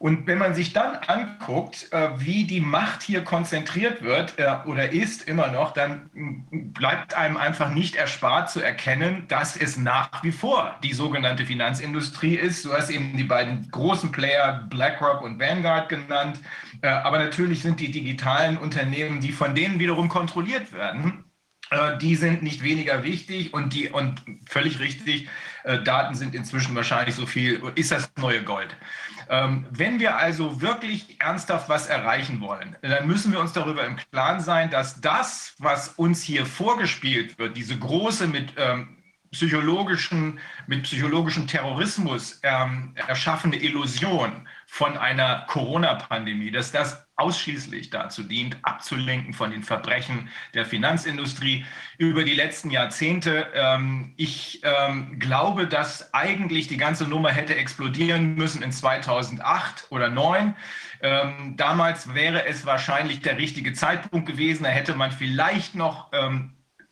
Und 0.05 0.27
wenn 0.27 0.37
man 0.37 0.55
sich 0.55 0.75
dann 0.75 0.97
anguckt, 1.07 1.91
äh, 1.91 2.11
wie 2.19 2.45
die 2.45 2.61
Macht 2.61 3.03
hier 3.03 3.25
konzentriert 3.25 4.03
wird 4.03 4.39
äh, 4.39 4.55
oder 4.67 4.93
ist 4.93 5.27
immer 5.27 5.51
noch, 5.51 5.73
dann 5.73 6.11
bleibt 6.75 7.15
einem 7.15 7.39
einfach 7.39 7.71
nicht 7.71 7.97
erspart 7.97 8.51
zu 8.51 8.61
erkennen, 8.61 9.25
dass 9.29 9.57
es 9.57 9.79
nach 9.79 10.23
wie 10.23 10.31
vor 10.31 10.79
die 10.83 10.93
sogenannte 10.93 11.47
Finanzindustrie 11.47 12.35
ist. 12.35 12.67
Du 12.67 12.75
hast 12.75 12.91
eben 12.91 13.17
die 13.17 13.25
beiden 13.25 13.71
großen 13.71 14.13
Player 14.13 14.67
BlackRock 14.69 15.23
und 15.23 15.41
Vanguard 15.41 15.89
genannt. 15.89 16.39
Äh, 16.83 16.89
aber 16.89 17.19
natürlich 17.19 17.63
sind 17.63 17.81
die 17.81 17.91
digitalen 17.91 18.59
Unternehmen, 18.59 19.23
die 19.23 19.33
von 19.33 19.55
denen 19.55 19.79
wiederum 19.79 20.11
kontrolliert 20.11 20.71
werden, 20.75 21.25
die 22.03 22.15
sind 22.15 22.43
nicht 22.43 22.63
weniger 22.63 23.03
wichtig 23.03 23.55
und 23.55 23.73
die 23.73 23.89
und 23.89 24.23
völlig 24.47 24.79
richtig, 24.79 25.29
Daten 25.65 26.15
sind 26.15 26.35
inzwischen 26.35 26.75
wahrscheinlich 26.75 27.15
so 27.15 27.27
viel, 27.27 27.63
ist 27.75 27.91
das 27.91 28.11
neue 28.17 28.43
Gold. 28.43 28.77
Ähm, 29.29 29.67
wenn 29.71 29.99
wir 29.99 30.17
also 30.17 30.61
wirklich 30.61 31.21
ernsthaft 31.21 31.69
was 31.69 31.87
erreichen 31.87 32.41
wollen, 32.41 32.77
dann 32.83 33.07
müssen 33.07 33.33
wir 33.33 33.41
uns 33.41 33.53
darüber 33.53 33.85
im 33.87 33.97
Klaren 33.97 34.41
sein, 34.41 34.71
dass 34.71 35.01
das, 35.01 35.55
was 35.59 35.89
uns 35.91 36.23
hier 36.23 36.45
vorgespielt 36.45 37.39
wird, 37.39 37.57
diese 37.57 37.79
große 37.79 38.27
mit 38.27 38.53
ähm, 38.57 38.99
psychologischen, 39.35 40.39
mit 40.67 40.85
psychologischem 40.85 41.47
Terrorismus 41.47 42.41
ähm, 42.43 42.95
erschaffene 43.09 43.57
Illusion 43.57 44.47
von 44.67 44.97
einer 44.97 45.45
Corona-Pandemie, 45.49 46.51
dass 46.51 46.71
das 46.71 47.04
ausschließlich 47.17 47.91
dazu 47.91 48.23
dient, 48.25 48.57
abzulenken 48.63 49.35
von 49.35 49.51
den 49.51 49.63
Verbrechen 49.63 50.29
der 50.53 50.67
Finanzindustrie 50.67 51.65
über 51.97 52.25
die 52.25 52.35
letzten 52.35 52.71
Jahrzehnte. 52.71 53.47
Ähm, 53.55 54.15
ich 54.17 54.61
ähm, 54.65 55.19
glaube, 55.19 55.67
dass 55.67 56.13
eigentlich 56.13 56.67
die 56.69 56.77
ganze 56.77 57.05
Nummer 57.05 57.31
hätte 57.31 57.55
explodieren 57.55 58.35
müssen 58.35 58.63
in 58.63 58.73
2008 58.73 59.87
oder 59.91 60.07
2009. 60.07 60.57
Ähm, 61.01 61.55
damals 61.57 62.15
wäre 62.15 62.47
es 62.47 62.67
wahrscheinlich 62.67 63.21
der 63.21 63.39
richtige 63.39 63.73
Zeitpunkt 63.75 64.27
gewesen. 64.27 64.65
Da 64.65 64.71
hätte 64.71 64.95
man 64.95 65.13
vielleicht 65.13 65.75
noch 65.75 66.13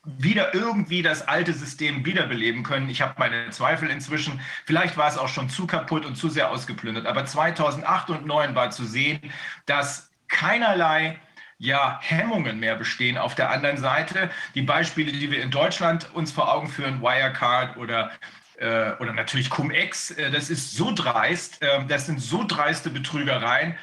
wieder 0.05 0.53
irgendwie 0.53 1.03
das 1.03 1.27
alte 1.29 1.53
System 1.53 2.05
wiederbeleben 2.05 2.65
können. 2.65 2.91
Ich 2.91 3.03
habe 3.03 3.15
meine 3.19 3.51
Zweifel 3.51 3.89
inzwischen. 3.89 4.41
Vielleicht 4.67 4.97
war 4.97 5.09
es 5.09 5.17
auch 5.17 5.29
schon 5.29 5.49
zu 5.49 5.67
kaputt 5.67 6.05
und 6.05 6.17
zu 6.17 6.29
sehr 6.29 6.51
ausgeplündert. 6.51 7.07
Aber 7.07 7.25
2008 7.25 8.11
und 8.11 8.17
2009 8.27 8.55
war 8.55 8.71
zu 8.71 8.85
sehen, 8.85 9.21
dass 9.65 10.12
keinerlei 10.33 11.21
ja, 11.59 12.01
Hemmungen 12.03 12.59
mehr 12.59 12.75
bestehen 12.75 13.17
auf 13.17 13.37
der 13.37 13.51
anderen 13.51 13.77
Seite. 13.77 14.31
Die 14.57 14.63
Beispiele, 14.63 15.13
die 15.13 15.31
wir 15.31 15.41
in 15.41 15.53
Deutschland 15.53 16.13
uns 16.13 16.33
vor 16.33 16.53
Augen 16.53 16.69
führen, 16.69 17.01
Wirecard 17.01 17.77
oder 17.77 18.11
äh, 18.57 18.93
oder 18.99 19.13
natürlich 19.13 19.49
Cum-Ex, 19.49 20.11
äh, 20.13 20.31
das 20.31 20.51
ist 20.51 20.77
so 20.77 20.93
dreist, 20.93 21.63
äh, 21.63 21.85
das 21.87 22.07
sind 22.07 22.21
so 22.21 22.45
dreiste 22.45 22.91
Betrügereien, 22.91 23.77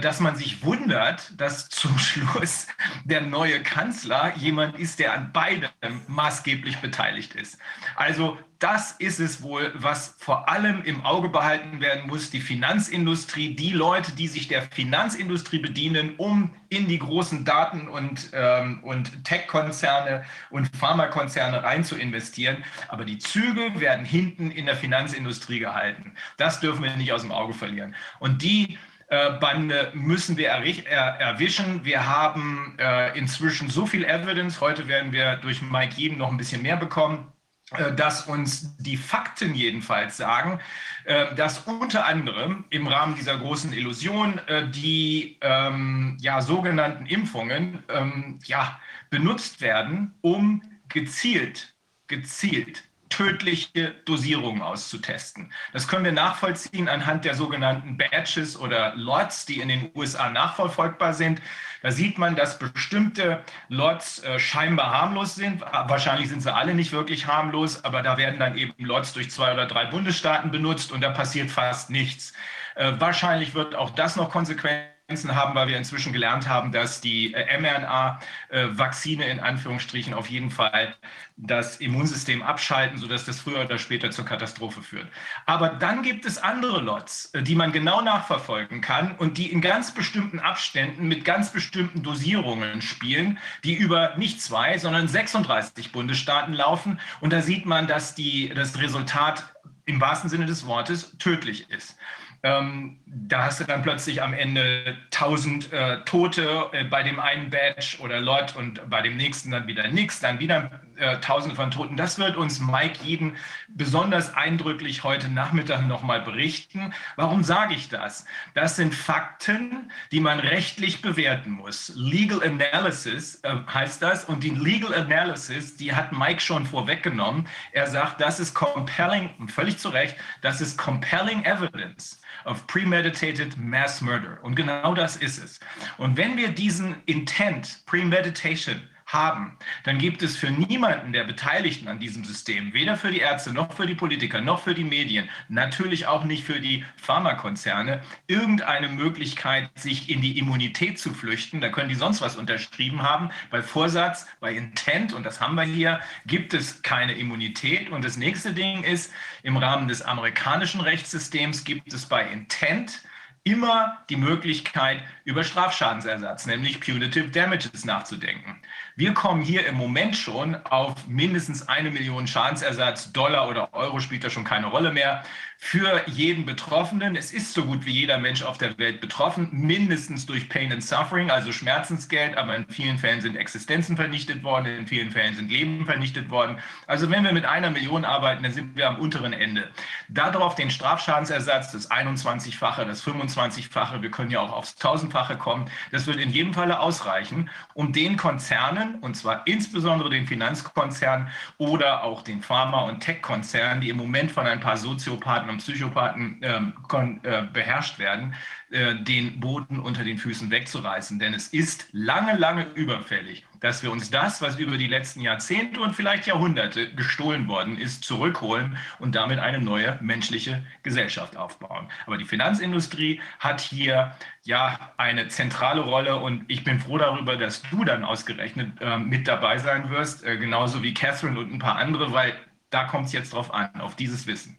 dass 0.00 0.20
man 0.20 0.36
sich 0.36 0.64
wundert, 0.64 1.32
dass 1.40 1.68
zum 1.68 1.98
Schluss 1.98 2.66
der 3.04 3.20
neue 3.20 3.62
Kanzler 3.62 4.34
jemand 4.36 4.78
ist, 4.78 4.98
der 4.98 5.14
an 5.14 5.32
beidem 5.32 5.70
maßgeblich 6.08 6.78
beteiligt 6.78 7.34
ist. 7.34 7.58
Also 7.94 8.38
das 8.58 8.92
ist 8.92 9.20
es 9.20 9.42
wohl, 9.42 9.72
was 9.74 10.14
vor 10.18 10.48
allem 10.48 10.82
im 10.84 11.04
Auge 11.04 11.28
behalten 11.28 11.80
werden 11.80 12.06
muss. 12.06 12.30
Die 12.30 12.40
Finanzindustrie, 12.40 13.54
die 13.54 13.72
Leute, 13.72 14.12
die 14.12 14.28
sich 14.28 14.48
der 14.48 14.62
Finanzindustrie 14.62 15.58
bedienen, 15.58 16.14
um 16.16 16.54
in 16.70 16.88
die 16.88 16.98
großen 16.98 17.44
Daten- 17.44 17.86
und, 17.86 18.30
ähm, 18.32 18.82
und 18.82 19.24
Tech-Konzerne 19.24 20.24
und 20.50 20.74
Pharmakonzerne 20.74 21.62
rein 21.62 21.84
zu 21.84 21.96
investieren. 21.96 22.64
Aber 22.88 23.04
die 23.04 23.18
Züge 23.18 23.78
werden 23.78 24.06
hinten 24.06 24.50
in 24.50 24.66
der 24.66 24.76
Finanzindustrie 24.76 25.58
gehalten. 25.58 26.14
Das 26.38 26.60
dürfen 26.60 26.82
wir 26.82 26.96
nicht 26.96 27.12
aus 27.12 27.22
dem 27.22 27.32
Auge 27.32 27.52
verlieren. 27.52 27.94
Und 28.20 28.42
die 28.42 28.74
äh, 28.74 28.78
Bande 29.08 29.92
müssen 29.94 30.36
wir 30.36 30.48
erwischen. 30.48 31.84
Wir 31.84 32.08
haben 32.08 32.76
äh, 32.78 33.16
inzwischen 33.16 33.70
so 33.70 33.86
viel 33.86 34.04
Evidence. 34.04 34.60
Heute 34.60 34.88
werden 34.88 35.12
wir 35.12 35.36
durch 35.36 35.62
Mike 35.62 35.94
Jedem 35.96 36.18
noch 36.18 36.30
ein 36.30 36.36
bisschen 36.36 36.62
mehr 36.62 36.76
bekommen 36.76 37.32
äh, 37.72 37.92
dass 37.94 38.28
uns 38.28 38.76
die 38.76 38.96
Fakten 38.96 39.54
jedenfalls 39.54 40.16
sagen, 40.16 40.60
äh, 41.04 41.34
dass 41.34 41.58
unter 41.66 42.06
anderem 42.06 42.64
im 42.70 42.86
Rahmen 42.86 43.16
dieser 43.16 43.36
großen 43.38 43.72
Illusion 43.72 44.38
äh, 44.46 44.68
die 44.68 45.38
ähm, 45.40 46.16
ja, 46.20 46.40
sogenannten 46.42 47.06
Impfungen 47.06 47.82
ähm, 47.88 48.38
ja, 48.44 48.78
benutzt 49.10 49.60
werden, 49.60 50.14
um 50.20 50.62
gezielt, 50.88 51.74
gezielt 52.06 52.84
tödliche 53.08 53.94
Dosierungen 54.04 54.62
auszutesten. 54.62 55.52
Das 55.72 55.88
können 55.88 56.04
wir 56.04 56.12
nachvollziehen 56.12 56.88
anhand 56.88 57.24
der 57.24 57.34
sogenannten 57.34 57.96
Badges 57.96 58.58
oder 58.58 58.94
Lots, 58.96 59.46
die 59.46 59.60
in 59.60 59.68
den 59.68 59.90
USA 59.94 60.30
nachverfolgbar 60.30 61.14
sind. 61.14 61.40
Da 61.82 61.90
sieht 61.92 62.18
man, 62.18 62.36
dass 62.36 62.58
bestimmte 62.58 63.42
Lots 63.68 64.22
äh, 64.22 64.38
scheinbar 64.38 64.90
harmlos 64.90 65.34
sind. 65.34 65.60
Wahrscheinlich 65.60 66.28
sind 66.28 66.42
sie 66.42 66.52
alle 66.52 66.74
nicht 66.74 66.92
wirklich 66.92 67.26
harmlos, 67.26 67.84
aber 67.84 68.02
da 68.02 68.16
werden 68.16 68.38
dann 68.38 68.56
eben 68.56 68.84
Lots 68.84 69.12
durch 69.12 69.30
zwei 69.30 69.52
oder 69.52 69.66
drei 69.66 69.86
Bundesstaaten 69.86 70.50
benutzt 70.50 70.92
und 70.92 71.00
da 71.00 71.10
passiert 71.10 71.50
fast 71.50 71.90
nichts. 71.90 72.32
Äh, 72.74 72.92
wahrscheinlich 72.98 73.54
wird 73.54 73.74
auch 73.74 73.90
das 73.90 74.16
noch 74.16 74.30
Konsequenzen 74.30 74.95
haben, 75.08 75.54
weil 75.54 75.68
wir 75.68 75.76
inzwischen 75.76 76.12
gelernt 76.12 76.48
haben, 76.48 76.72
dass 76.72 77.00
die 77.00 77.32
äh, 77.32 77.60
mRNA-Vakzine 77.60 79.24
in 79.26 79.38
Anführungsstrichen 79.38 80.12
auf 80.12 80.28
jeden 80.28 80.50
Fall 80.50 80.96
das 81.36 81.76
Immunsystem 81.76 82.42
abschalten, 82.42 82.98
sodass 82.98 83.24
das 83.24 83.38
früher 83.38 83.64
oder 83.64 83.78
später 83.78 84.10
zur 84.10 84.24
Katastrophe 84.24 84.82
führt. 84.82 85.06
Aber 85.44 85.68
dann 85.68 86.02
gibt 86.02 86.24
es 86.26 86.38
andere 86.38 86.80
Lots, 86.80 87.26
äh, 87.34 87.42
die 87.44 87.54
man 87.54 87.70
genau 87.70 88.00
nachverfolgen 88.00 88.80
kann 88.80 89.14
und 89.16 89.38
die 89.38 89.52
in 89.52 89.60
ganz 89.60 89.94
bestimmten 89.94 90.40
Abständen 90.40 91.06
mit 91.06 91.24
ganz 91.24 91.52
bestimmten 91.52 92.02
Dosierungen 92.02 92.82
spielen, 92.82 93.38
die 93.62 93.74
über 93.74 94.16
nicht 94.16 94.42
zwei, 94.42 94.76
sondern 94.78 95.06
36 95.06 95.92
Bundesstaaten 95.92 96.52
laufen. 96.52 96.98
Und 97.20 97.32
da 97.32 97.42
sieht 97.42 97.64
man, 97.64 97.86
dass 97.86 98.16
die, 98.16 98.48
das 98.48 98.80
Resultat 98.80 99.54
im 99.84 100.00
wahrsten 100.00 100.28
Sinne 100.28 100.46
des 100.46 100.66
Wortes 100.66 101.16
tödlich 101.18 101.70
ist. 101.70 101.96
Ähm, 102.42 102.98
da 103.06 103.44
hast 103.44 103.60
du 103.60 103.64
dann 103.64 103.82
plötzlich 103.82 104.22
am 104.22 104.32
Ende 104.34 104.96
1000 105.12 105.72
äh, 105.72 106.00
Tote 106.04 106.66
äh, 106.72 106.84
bei 106.84 107.02
dem 107.02 107.18
einen 107.18 107.50
Badge 107.50 107.96
oder 108.00 108.20
Lot 108.20 108.54
und 108.56 108.88
bei 108.88 109.02
dem 109.02 109.16
nächsten 109.16 109.50
dann 109.50 109.66
wieder 109.66 109.88
nichts, 109.88 110.20
dann 110.20 110.38
wieder 110.38 110.70
äh, 110.96 111.18
Tausende 111.20 111.56
von 111.56 111.70
Toten. 111.70 111.96
Das 111.96 112.18
wird 112.18 112.36
uns 112.36 112.60
Mike 112.60 112.98
Jeden 113.02 113.36
besonders 113.68 114.34
eindrücklich 114.34 115.04
heute 115.04 115.28
Nachmittag 115.28 115.86
nochmal 115.86 116.20
berichten. 116.20 116.92
Warum 117.16 117.44
sage 117.44 117.74
ich 117.74 117.88
das? 117.88 118.24
Das 118.54 118.76
sind 118.76 118.94
Fakten, 118.94 119.90
die 120.12 120.20
man 120.20 120.40
rechtlich 120.40 121.02
bewerten 121.02 121.50
muss. 121.50 121.92
Legal 121.94 122.42
Analysis 122.42 123.40
äh, 123.42 123.56
heißt 123.72 124.02
das 124.02 124.24
und 124.24 124.42
die 124.42 124.50
Legal 124.50 124.94
Analysis, 124.94 125.76
die 125.76 125.94
hat 125.94 126.12
Mike 126.12 126.40
schon 126.40 126.66
vorweggenommen. 126.66 127.48
Er 127.72 127.86
sagt, 127.86 128.20
das 128.20 128.40
ist 128.40 128.54
compelling, 128.54 129.48
völlig 129.48 129.78
zu 129.78 129.88
Recht, 129.88 130.16
das 130.42 130.60
ist 130.60 130.78
compelling 130.78 131.44
evidence 131.44 132.20
of 132.44 132.66
premeditated 132.66 133.56
mass 133.56 134.00
murder. 134.00 134.38
Und 134.42 134.54
genau 134.54 134.94
das 134.94 135.16
ist 135.16 135.42
es. 135.42 135.60
Und 135.98 136.16
wenn 136.16 136.36
wir 136.36 136.48
diesen 136.48 136.96
Intent, 137.06 137.84
Premeditation, 137.86 138.80
haben, 139.06 139.56
dann 139.84 139.98
gibt 139.98 140.22
es 140.22 140.36
für 140.36 140.50
niemanden 140.50 141.12
der 141.12 141.24
Beteiligten 141.24 141.86
an 141.88 142.00
diesem 142.00 142.24
System, 142.24 142.74
weder 142.74 142.96
für 142.96 143.10
die 143.10 143.20
Ärzte 143.20 143.52
noch 143.52 143.72
für 143.72 143.86
die 143.86 143.94
Politiker 143.94 144.40
noch 144.40 144.62
für 144.62 144.74
die 144.74 144.84
Medien, 144.84 145.28
natürlich 145.48 146.06
auch 146.06 146.24
nicht 146.24 146.44
für 146.44 146.60
die 146.60 146.84
Pharmakonzerne, 146.96 148.02
irgendeine 148.26 148.88
Möglichkeit, 148.88 149.70
sich 149.76 150.10
in 150.10 150.20
die 150.20 150.38
Immunität 150.38 150.98
zu 150.98 151.14
flüchten. 151.14 151.60
Da 151.60 151.68
können 151.68 151.88
die 151.88 151.94
sonst 151.94 152.20
was 152.20 152.36
unterschrieben 152.36 153.02
haben. 153.02 153.30
Bei 153.50 153.62
Vorsatz, 153.62 154.26
bei 154.40 154.52
Intent, 154.52 155.12
und 155.12 155.24
das 155.24 155.40
haben 155.40 155.54
wir 155.54 155.62
hier, 155.62 156.00
gibt 156.26 156.52
es 156.52 156.82
keine 156.82 157.14
Immunität. 157.14 157.90
Und 157.90 158.04
das 158.04 158.16
nächste 158.16 158.52
Ding 158.52 158.82
ist, 158.82 159.12
im 159.42 159.56
Rahmen 159.56 159.86
des 159.86 160.02
amerikanischen 160.02 160.80
Rechtssystems 160.80 161.64
gibt 161.64 161.92
es 161.92 162.06
bei 162.06 162.28
Intent 162.28 163.02
immer 163.46 164.04
die 164.10 164.16
Möglichkeit, 164.16 165.04
über 165.24 165.44
Strafschadensersatz, 165.44 166.46
nämlich 166.46 166.80
Punitive 166.80 167.28
Damages, 167.28 167.84
nachzudenken. 167.84 168.60
Wir 168.98 169.12
kommen 169.12 169.42
hier 169.42 169.66
im 169.66 169.74
Moment 169.74 170.16
schon 170.16 170.54
auf 170.54 171.06
mindestens 171.06 171.68
eine 171.68 171.90
Million 171.90 172.26
Schadensersatz, 172.26 173.12
Dollar 173.12 173.46
oder 173.46 173.74
Euro 173.74 174.00
spielt 174.00 174.24
da 174.24 174.30
schon 174.30 174.44
keine 174.44 174.68
Rolle 174.68 174.90
mehr, 174.90 175.22
für 175.58 176.02
jeden 176.06 176.44
Betroffenen. 176.44 177.16
Es 177.16 177.32
ist 177.32 177.52
so 177.54 177.64
gut 177.64 177.86
wie 177.86 177.92
jeder 177.92 178.18
Mensch 178.18 178.42
auf 178.42 178.58
der 178.58 178.76
Welt 178.78 179.00
betroffen, 179.00 179.48
mindestens 179.52 180.26
durch 180.26 180.48
Pain 180.48 180.70
and 180.72 180.84
Suffering, 180.84 181.30
also 181.30 181.50
Schmerzensgeld, 181.50 182.36
aber 182.36 182.54
in 182.56 182.66
vielen 182.68 182.98
Fällen 182.98 183.20
sind 183.20 183.36
Existenzen 183.36 183.96
vernichtet 183.96 184.44
worden, 184.44 184.66
in 184.66 184.86
vielen 184.86 185.10
Fällen 185.10 185.34
sind 185.34 185.50
Leben 185.50 185.86
vernichtet 185.86 186.30
worden. 186.30 186.58
Also 186.86 187.10
wenn 187.10 187.24
wir 187.24 187.32
mit 187.32 187.46
einer 187.46 187.70
Million 187.70 188.04
arbeiten, 188.04 188.42
dann 188.42 188.52
sind 188.52 188.76
wir 188.76 188.88
am 188.88 188.98
unteren 188.98 189.32
Ende. 189.32 189.70
Darauf 190.08 190.54
den 190.54 190.70
Strafschadensersatz, 190.70 191.72
das 191.72 191.90
21-fache, 191.90 192.84
das 192.84 193.04
25-fache, 193.04 194.02
wir 194.02 194.10
können 194.10 194.30
ja 194.30 194.40
auch 194.40 194.52
aufs 194.52 194.76
1000-fache 194.78 195.36
kommen, 195.36 195.70
das 195.90 196.06
wird 196.06 196.18
in 196.18 196.30
jedem 196.30 196.52
Falle 196.52 196.80
ausreichen, 196.80 197.50
um 197.74 197.92
den 197.92 198.16
Konzernen, 198.16 198.96
und 198.96 199.16
zwar 199.16 199.46
insbesondere 199.46 200.10
den 200.10 200.26
Finanzkonzernen 200.26 201.28
oder 201.56 202.04
auch 202.04 202.22
den 202.22 202.42
Pharma- 202.42 202.82
und 202.82 203.00
Tech-Konzernen, 203.00 203.80
die 203.80 203.88
im 203.88 203.96
Moment 203.96 204.30
von 204.30 204.46
ein 204.46 204.60
paar 204.60 204.76
Soziopathen 204.76 205.45
Psychopathen 205.46 205.50
und 205.50 205.58
Psychopathen 205.58 206.40
ähm, 206.42 207.20
äh, 207.22 207.42
beherrscht 207.52 207.98
werden, 207.98 208.34
äh, 208.70 208.96
den 208.96 209.40
Boden 209.40 209.78
unter 209.78 210.04
den 210.04 210.18
Füßen 210.18 210.50
wegzureißen. 210.50 211.18
Denn 211.18 211.34
es 211.34 211.48
ist 211.48 211.88
lange, 211.92 212.36
lange 212.36 212.66
überfällig, 212.74 213.44
dass 213.60 213.82
wir 213.82 213.90
uns 213.90 214.10
das, 214.10 214.42
was 214.42 214.58
über 214.58 214.76
die 214.76 214.86
letzten 214.86 215.20
Jahrzehnte 215.20 215.80
und 215.80 215.94
vielleicht 215.94 216.26
Jahrhunderte 216.26 216.92
gestohlen 216.94 217.48
worden 217.48 217.78
ist, 217.78 218.04
zurückholen 218.04 218.76
und 218.98 219.14
damit 219.14 219.38
eine 219.38 219.60
neue 219.60 219.98
menschliche 220.00 220.64
Gesellschaft 220.82 221.36
aufbauen. 221.36 221.88
Aber 222.06 222.18
die 222.18 222.24
Finanzindustrie 222.24 223.20
hat 223.38 223.60
hier 223.60 224.16
ja 224.42 224.92
eine 224.96 225.28
zentrale 225.28 225.80
Rolle 225.80 226.16
und 226.16 226.44
ich 226.48 226.64
bin 226.64 226.80
froh 226.80 226.98
darüber, 226.98 227.36
dass 227.36 227.62
du 227.62 227.84
dann 227.84 228.04
ausgerechnet 228.04 228.80
äh, 228.80 228.98
mit 228.98 229.28
dabei 229.28 229.58
sein 229.58 229.90
wirst, 229.90 230.24
äh, 230.24 230.36
genauso 230.36 230.82
wie 230.82 230.94
Catherine 230.94 231.38
und 231.38 231.52
ein 231.52 231.58
paar 231.58 231.76
andere, 231.76 232.12
weil 232.12 232.34
da 232.70 232.84
kommt 232.84 233.06
es 233.06 233.12
jetzt 233.12 233.32
drauf 233.32 233.54
an, 233.54 233.80
auf 233.80 233.96
dieses 233.96 234.26
Wissen. 234.26 234.58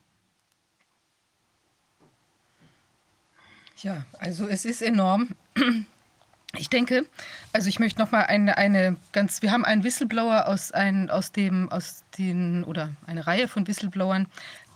Ja, 3.82 4.06
also 4.20 4.48
es 4.48 4.66
ist 4.66 4.82
enorm. 4.82 5.30
Ich 6.56 6.70
denke, 6.70 7.06
also 7.54 7.70
ich 7.70 7.80
möchte 7.80 8.00
noch 8.00 8.12
mal 8.12 8.22
eine, 8.22 8.58
eine 8.58 8.96
ganz, 9.12 9.42
wir 9.42 9.52
haben 9.52 9.66
einen 9.66 9.84
Whistleblower 9.84 10.48
aus, 10.48 10.72
ein, 10.72 11.10
aus 11.10 11.32
dem, 11.32 11.70
aus 11.72 12.04
den, 12.18 12.64
oder 12.64 12.90
eine 13.06 13.28
Reihe 13.28 13.48
von 13.48 13.68
Whistleblowern 13.68 14.28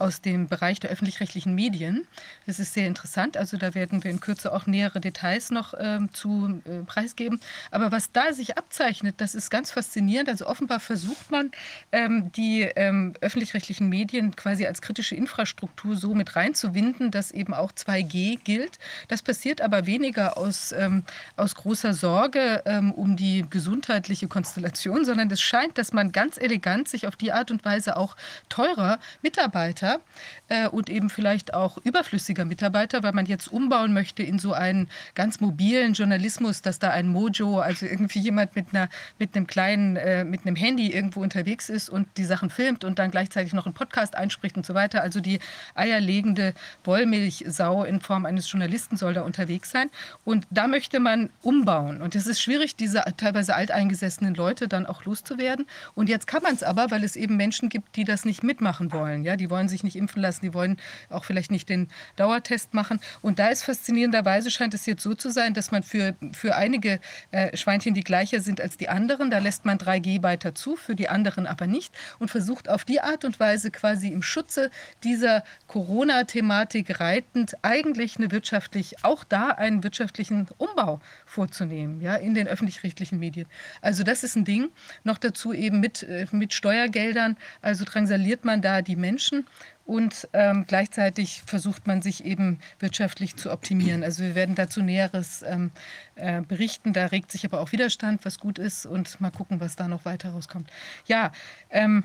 aus 0.02 0.20
dem 0.20 0.48
Bereich 0.48 0.80
der 0.80 0.90
öffentlich-rechtlichen 0.90 1.54
Medien. 1.54 2.08
Das 2.48 2.60
ist 2.60 2.74
sehr 2.74 2.88
interessant. 2.88 3.38
Also 3.38 3.58
da 3.58 3.76
werden 3.76 4.04
wir 4.04 4.10
in 4.10 4.20
Kürze 4.20 4.52
auch 4.52 4.66
nähere 4.66 5.00
Details 5.00 5.52
noch 5.52 5.76
ähm, 5.78 6.12
zu 6.12 6.62
äh, 6.66 6.84
preisgeben. 6.84 7.40
Aber 7.70 7.92
was 7.92 8.12
da 8.12 8.34
sich 8.34 8.58
abzeichnet, 8.58 9.16
das 9.20 9.36
ist 9.36 9.52
ganz 9.52 9.72
faszinierend. 9.72 10.28
Also 10.28 10.48
offenbar 10.48 10.80
versucht 10.80 11.30
man, 11.30 11.52
ähm, 11.92 12.32
die 12.32 12.64
ähm, 12.76 13.14
öffentlich-rechtlichen 13.22 13.90
Medien 13.90 14.36
quasi 14.36 14.66
als 14.66 14.82
kritische 14.82 15.16
Infrastruktur 15.16 15.96
so 15.96 16.16
mit 16.16 16.36
reinzuwinden, 16.36 17.12
dass 17.12 17.30
eben 17.30 17.54
auch 17.54 17.72
2G 17.72 18.40
gilt. 18.44 18.80
Das 19.08 19.22
passiert 19.22 19.62
aber 19.62 19.86
weniger 19.86 20.36
aus, 20.38 20.72
ähm, 20.72 21.04
aus 21.38 21.54
großer 21.54 21.94
Sorge 21.94 22.64
ähm, 22.66 22.92
um 22.92 23.16
die 23.16 23.46
gesundheitliche 23.48 24.28
Konstellation, 24.28 25.06
sondern 25.06 25.30
es 25.30 25.42
scheint, 25.42 25.78
dass 25.78 25.94
man 25.94 26.12
ganz 26.12 26.38
elegant 26.38 26.88
sich 26.88 27.06
auf 27.06 27.16
die 27.16 27.32
Art 27.32 27.52
und 27.52 27.64
Weise 27.64 27.98
auch 27.98 28.16
teurer 28.50 28.98
Mitarbeiter 29.22 29.91
Mitarbeiter 29.92 30.02
äh, 30.50 30.68
und 30.68 30.90
eben 30.90 31.10
vielleicht 31.10 31.54
auch 31.54 31.78
überflüssiger 31.84 32.46
Mitarbeiter, 32.46 33.04
weil 33.04 33.14
man 33.14 33.26
jetzt 33.26 33.48
umbauen 33.48 33.94
möchte 33.94 34.24
in 34.24 34.40
so 34.40 34.54
einen 34.54 34.90
ganz 35.16 35.40
mobilen 35.40 35.94
Journalismus, 35.94 36.62
dass 36.62 36.80
da 36.80 36.90
ein 36.90 37.08
Mojo, 37.08 37.60
also 37.60 37.86
irgendwie 37.86 38.20
jemand 38.20 38.56
mit 38.56 38.68
einer 38.74 38.90
mit 39.20 39.36
einem 39.36 39.48
kleinen 39.48 39.96
äh, 39.96 40.24
mit 40.24 40.46
einem 40.46 40.56
Handy 40.56 40.92
irgendwo 40.92 41.22
unterwegs 41.22 41.70
ist 41.70 41.90
und 41.90 42.08
die 42.18 42.26
Sachen 42.26 42.50
filmt 42.50 42.84
und 42.84 43.00
dann 43.00 43.12
gleichzeitig 43.12 43.54
noch 43.54 43.66
einen 43.66 43.74
Podcast 43.74 44.16
einspricht 44.16 44.58
und 44.58 44.66
so 44.66 44.74
weiter. 44.74 45.02
Also 45.02 45.22
die 45.22 45.40
eierlegende 45.76 46.54
Wollmilchsau 46.84 47.84
in 47.84 48.02
Form 48.02 48.26
eines 48.26 48.52
Journalisten 48.52 48.98
soll 48.98 49.14
da 49.14 49.22
unterwegs 49.22 49.72
sein 49.72 49.90
und 50.26 50.46
da 50.50 50.68
möchte 50.68 51.00
man 51.00 51.30
umbauen 51.42 52.02
und 52.02 52.16
es 52.16 52.28
ist 52.28 52.42
schwierig, 52.42 52.76
diese 52.76 53.04
teilweise 53.18 53.56
alteingesessenen 53.56 54.36
Leute 54.36 54.68
dann 54.68 54.86
auch 54.86 55.06
loszuwerden 55.06 55.66
und 55.96 56.10
jetzt 56.10 56.28
kann 56.28 56.44
man 56.44 56.54
es 56.54 56.64
aber, 56.64 56.92
weil 56.92 57.04
es 57.04 57.16
eben 57.16 57.38
Menschen 57.38 57.70
gibt, 57.70 57.96
die 57.96 58.04
das 58.04 58.26
nicht 58.26 58.44
mitmachen 58.44 58.92
wollen. 58.92 59.24
Ja, 59.24 59.36
die 59.36 59.50
wollen 59.50 59.70
sich 59.70 59.81
sich 59.82 59.84
nicht 59.84 59.96
impfen 59.96 60.22
lassen, 60.22 60.46
die 60.46 60.54
wollen 60.54 60.78
auch 61.10 61.26
vielleicht 61.26 61.52
nicht 61.52 61.70
den 61.70 61.90
Dauertest 62.16 62.74
machen. 62.74 63.00
Und 63.22 63.40
da 63.40 63.48
ist 63.48 63.64
faszinierenderweise 63.64 64.52
scheint 64.52 64.74
es 64.74 64.86
jetzt 64.86 65.04
so 65.04 65.14
zu 65.14 65.32
sein, 65.32 65.54
dass 65.54 65.72
man 65.72 65.84
für, 65.84 66.16
für 66.32 66.56
einige 66.56 67.00
äh, 67.32 67.56
Schweinchen, 67.58 67.94
die 67.94 68.04
gleicher 68.04 68.42
sind 68.42 68.62
als 68.62 68.78
die 68.78 68.90
anderen, 68.90 69.32
da 69.32 69.40
lässt 69.40 69.66
man 69.66 69.78
3G 69.78 70.24
weiter 70.24 70.56
zu, 70.56 70.76
für 70.76 70.96
die 70.96 71.10
anderen 71.10 71.48
aber 71.48 71.68
nicht 71.68 71.94
und 72.20 72.30
versucht 72.30 72.70
auf 72.70 72.86
die 72.86 73.02
Art 73.02 73.26
und 73.26 73.40
Weise 73.40 73.72
quasi 73.72 74.10
im 74.10 74.22
Schutze 74.22 74.72
dieser 75.04 75.44
Corona-Thematik 75.68 77.00
reitend 77.00 77.56
eigentlich 77.64 78.18
eine 78.18 78.32
wirtschaftlich, 78.32 79.04
auch 79.04 79.24
da 79.24 79.50
einen 79.50 79.84
wirtschaftlichen 79.84 80.48
Umbau 80.58 81.00
vorzunehmen, 81.32 82.02
ja, 82.02 82.16
in 82.16 82.34
den 82.34 82.48
öffentlich-rechtlichen 82.48 83.18
Medien. 83.18 83.48
Also 83.82 84.04
das 84.04 84.24
ist 84.24 84.36
ein 84.36 84.44
Ding. 84.44 84.70
Noch 85.06 85.18
dazu 85.18 85.54
eben 85.54 85.80
mit, 85.80 86.04
äh, 86.04 86.28
mit 86.32 86.54
Steuergeldern, 86.54 87.38
also 87.62 87.86
drangsaliert 87.86 88.44
man 88.44 88.62
da 88.62 88.82
die 88.82 88.98
Menschen 88.98 89.46
und 89.86 90.28
ähm, 90.34 90.66
gleichzeitig 90.68 91.42
versucht 91.46 91.88
man 91.88 92.02
sich 92.02 92.26
eben 92.26 92.60
wirtschaftlich 92.80 93.38
zu 93.38 93.50
optimieren. 93.50 94.04
Also 94.04 94.24
wir 94.24 94.36
werden 94.36 94.56
dazu 94.56 94.82
Näheres 94.82 95.42
ähm, 95.48 95.72
äh, 96.16 96.42
berichten. 96.42 96.92
Da 96.92 97.06
regt 97.08 97.32
sich 97.32 97.46
aber 97.46 97.62
auch 97.62 97.72
Widerstand, 97.72 98.26
was 98.26 98.38
gut 98.38 98.60
ist 98.60 98.86
und 98.86 99.20
mal 99.22 99.32
gucken, 99.32 99.62
was 99.62 99.78
da 99.78 99.88
noch 99.88 100.04
weiter 100.04 100.32
rauskommt. 100.32 100.70
Ja, 101.08 101.32
ähm, 101.70 102.04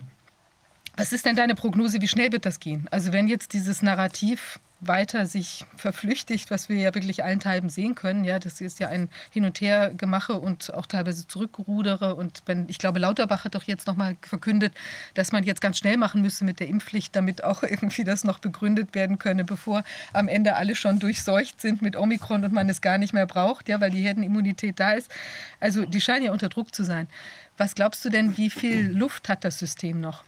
was 0.97 1.13
ist 1.13 1.27
denn 1.27 1.37
deine 1.37 1.55
Prognose? 1.55 2.01
Wie 2.01 2.09
schnell 2.09 2.33
wird 2.33 2.47
das 2.47 2.61
gehen? 2.61 2.87
Also 2.91 3.13
wenn 3.13 3.29
jetzt 3.29 3.53
dieses 3.53 3.83
Narrativ 3.83 4.61
weiter 4.81 5.27
sich 5.27 5.65
verflüchtigt, 5.77 6.51
was 6.51 6.69
wir 6.69 6.77
ja 6.77 6.95
wirklich 6.95 7.25
allenthalben 7.25 7.71
sehen 7.71 7.95
können. 7.95 8.25
Ja, 8.25 8.39
das 8.39 8.61
ist 8.61 8.79
ja 8.79 8.89
ein 8.89 9.09
Hin- 9.31 9.45
und 9.45 9.61
Hergemache 9.61 10.35
und 10.35 10.73
auch 10.75 10.87
teilweise 10.87 11.27
Zurückrudere. 11.27 12.15
Und 12.15 12.43
wenn, 12.47 12.69
ich 12.69 12.79
glaube, 12.79 12.99
Lauterbach 12.99 13.45
hat 13.45 13.55
doch 13.55 13.63
jetzt 13.63 13.87
nochmal 13.87 14.17
verkündet, 14.21 14.75
dass 15.15 15.33
man 15.33 15.45
jetzt 15.45 15.61
ganz 15.61 15.79
schnell 15.79 15.97
machen 15.97 16.21
müsse 16.21 16.45
mit 16.45 16.61
der 16.61 16.69
Impfpflicht, 16.69 17.17
damit 17.17 17.43
auch 17.43 17.63
irgendwie 17.63 18.05
das 18.05 18.25
noch 18.25 18.39
begründet 18.39 18.95
werden 18.95 19.19
könne, 19.19 19.45
bevor 19.45 19.83
am 20.13 20.29
Ende 20.29 20.57
alle 20.57 20.77
schon 20.77 20.99
durchseucht 20.99 21.61
sind 21.61 21.81
mit 21.81 21.97
Omikron 21.97 22.45
und 22.45 22.53
man 22.53 22.69
es 22.69 22.81
gar 22.81 22.99
nicht 22.99 23.15
mehr 23.15 23.27
braucht, 23.27 23.69
ja, 23.69 23.81
weil 23.81 23.91
die 23.91 24.03
Herdenimmunität 24.03 24.79
da 24.79 24.93
ist. 24.93 25.11
Also 25.59 25.87
die 25.87 26.01
scheinen 26.01 26.27
ja 26.27 26.33
unter 26.33 26.49
Druck 26.49 26.75
zu 26.75 26.85
sein. 26.85 27.09
Was 27.57 27.75
glaubst 27.75 28.05
du 28.05 28.11
denn, 28.11 28.37
wie 28.37 28.51
viel 28.51 28.91
Luft 28.91 29.31
hat 29.31 29.45
das 29.45 29.59
System 29.59 30.01
noch? 30.01 30.25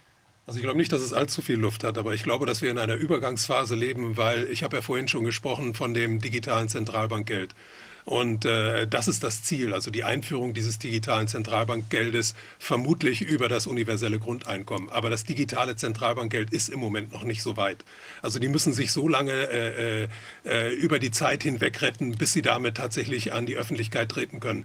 Also 0.48 0.60
ich 0.60 0.62
glaube 0.62 0.78
nicht, 0.78 0.92
dass 0.92 1.02
es 1.02 1.12
allzu 1.12 1.42
viel 1.42 1.58
Luft 1.58 1.84
hat, 1.84 1.98
aber 1.98 2.14
ich 2.14 2.22
glaube, 2.22 2.46
dass 2.46 2.62
wir 2.62 2.70
in 2.70 2.78
einer 2.78 2.94
Übergangsphase 2.94 3.74
leben, 3.74 4.16
weil 4.16 4.44
ich 4.50 4.62
habe 4.62 4.76
ja 4.76 4.82
vorhin 4.82 5.06
schon 5.06 5.24
gesprochen 5.24 5.74
von 5.74 5.92
dem 5.92 6.22
digitalen 6.22 6.70
Zentralbankgeld. 6.70 7.54
Und 8.08 8.46
äh, 8.46 8.88
das 8.88 9.06
ist 9.06 9.22
das 9.22 9.42
Ziel, 9.42 9.74
also 9.74 9.90
die 9.90 10.02
Einführung 10.02 10.54
dieses 10.54 10.78
digitalen 10.78 11.28
Zentralbankgeldes 11.28 12.34
vermutlich 12.58 13.20
über 13.20 13.50
das 13.50 13.66
universelle 13.66 14.18
Grundeinkommen. 14.18 14.88
Aber 14.88 15.10
das 15.10 15.24
digitale 15.24 15.76
Zentralbankgeld 15.76 16.50
ist 16.50 16.70
im 16.70 16.80
Moment 16.80 17.12
noch 17.12 17.24
nicht 17.24 17.42
so 17.42 17.58
weit. 17.58 17.84
Also 18.22 18.38
die 18.38 18.48
müssen 18.48 18.72
sich 18.72 18.92
so 18.92 19.08
lange 19.08 19.32
äh, 19.32 20.04
äh, 20.04 20.08
äh 20.46 20.74
über 20.76 21.00
die 21.00 21.10
Zeit 21.10 21.42
hinweg 21.42 21.82
retten, 21.82 22.16
bis 22.16 22.32
sie 22.32 22.40
damit 22.40 22.78
tatsächlich 22.78 23.34
an 23.34 23.44
die 23.44 23.56
Öffentlichkeit 23.56 24.08
treten 24.08 24.40
können. 24.40 24.64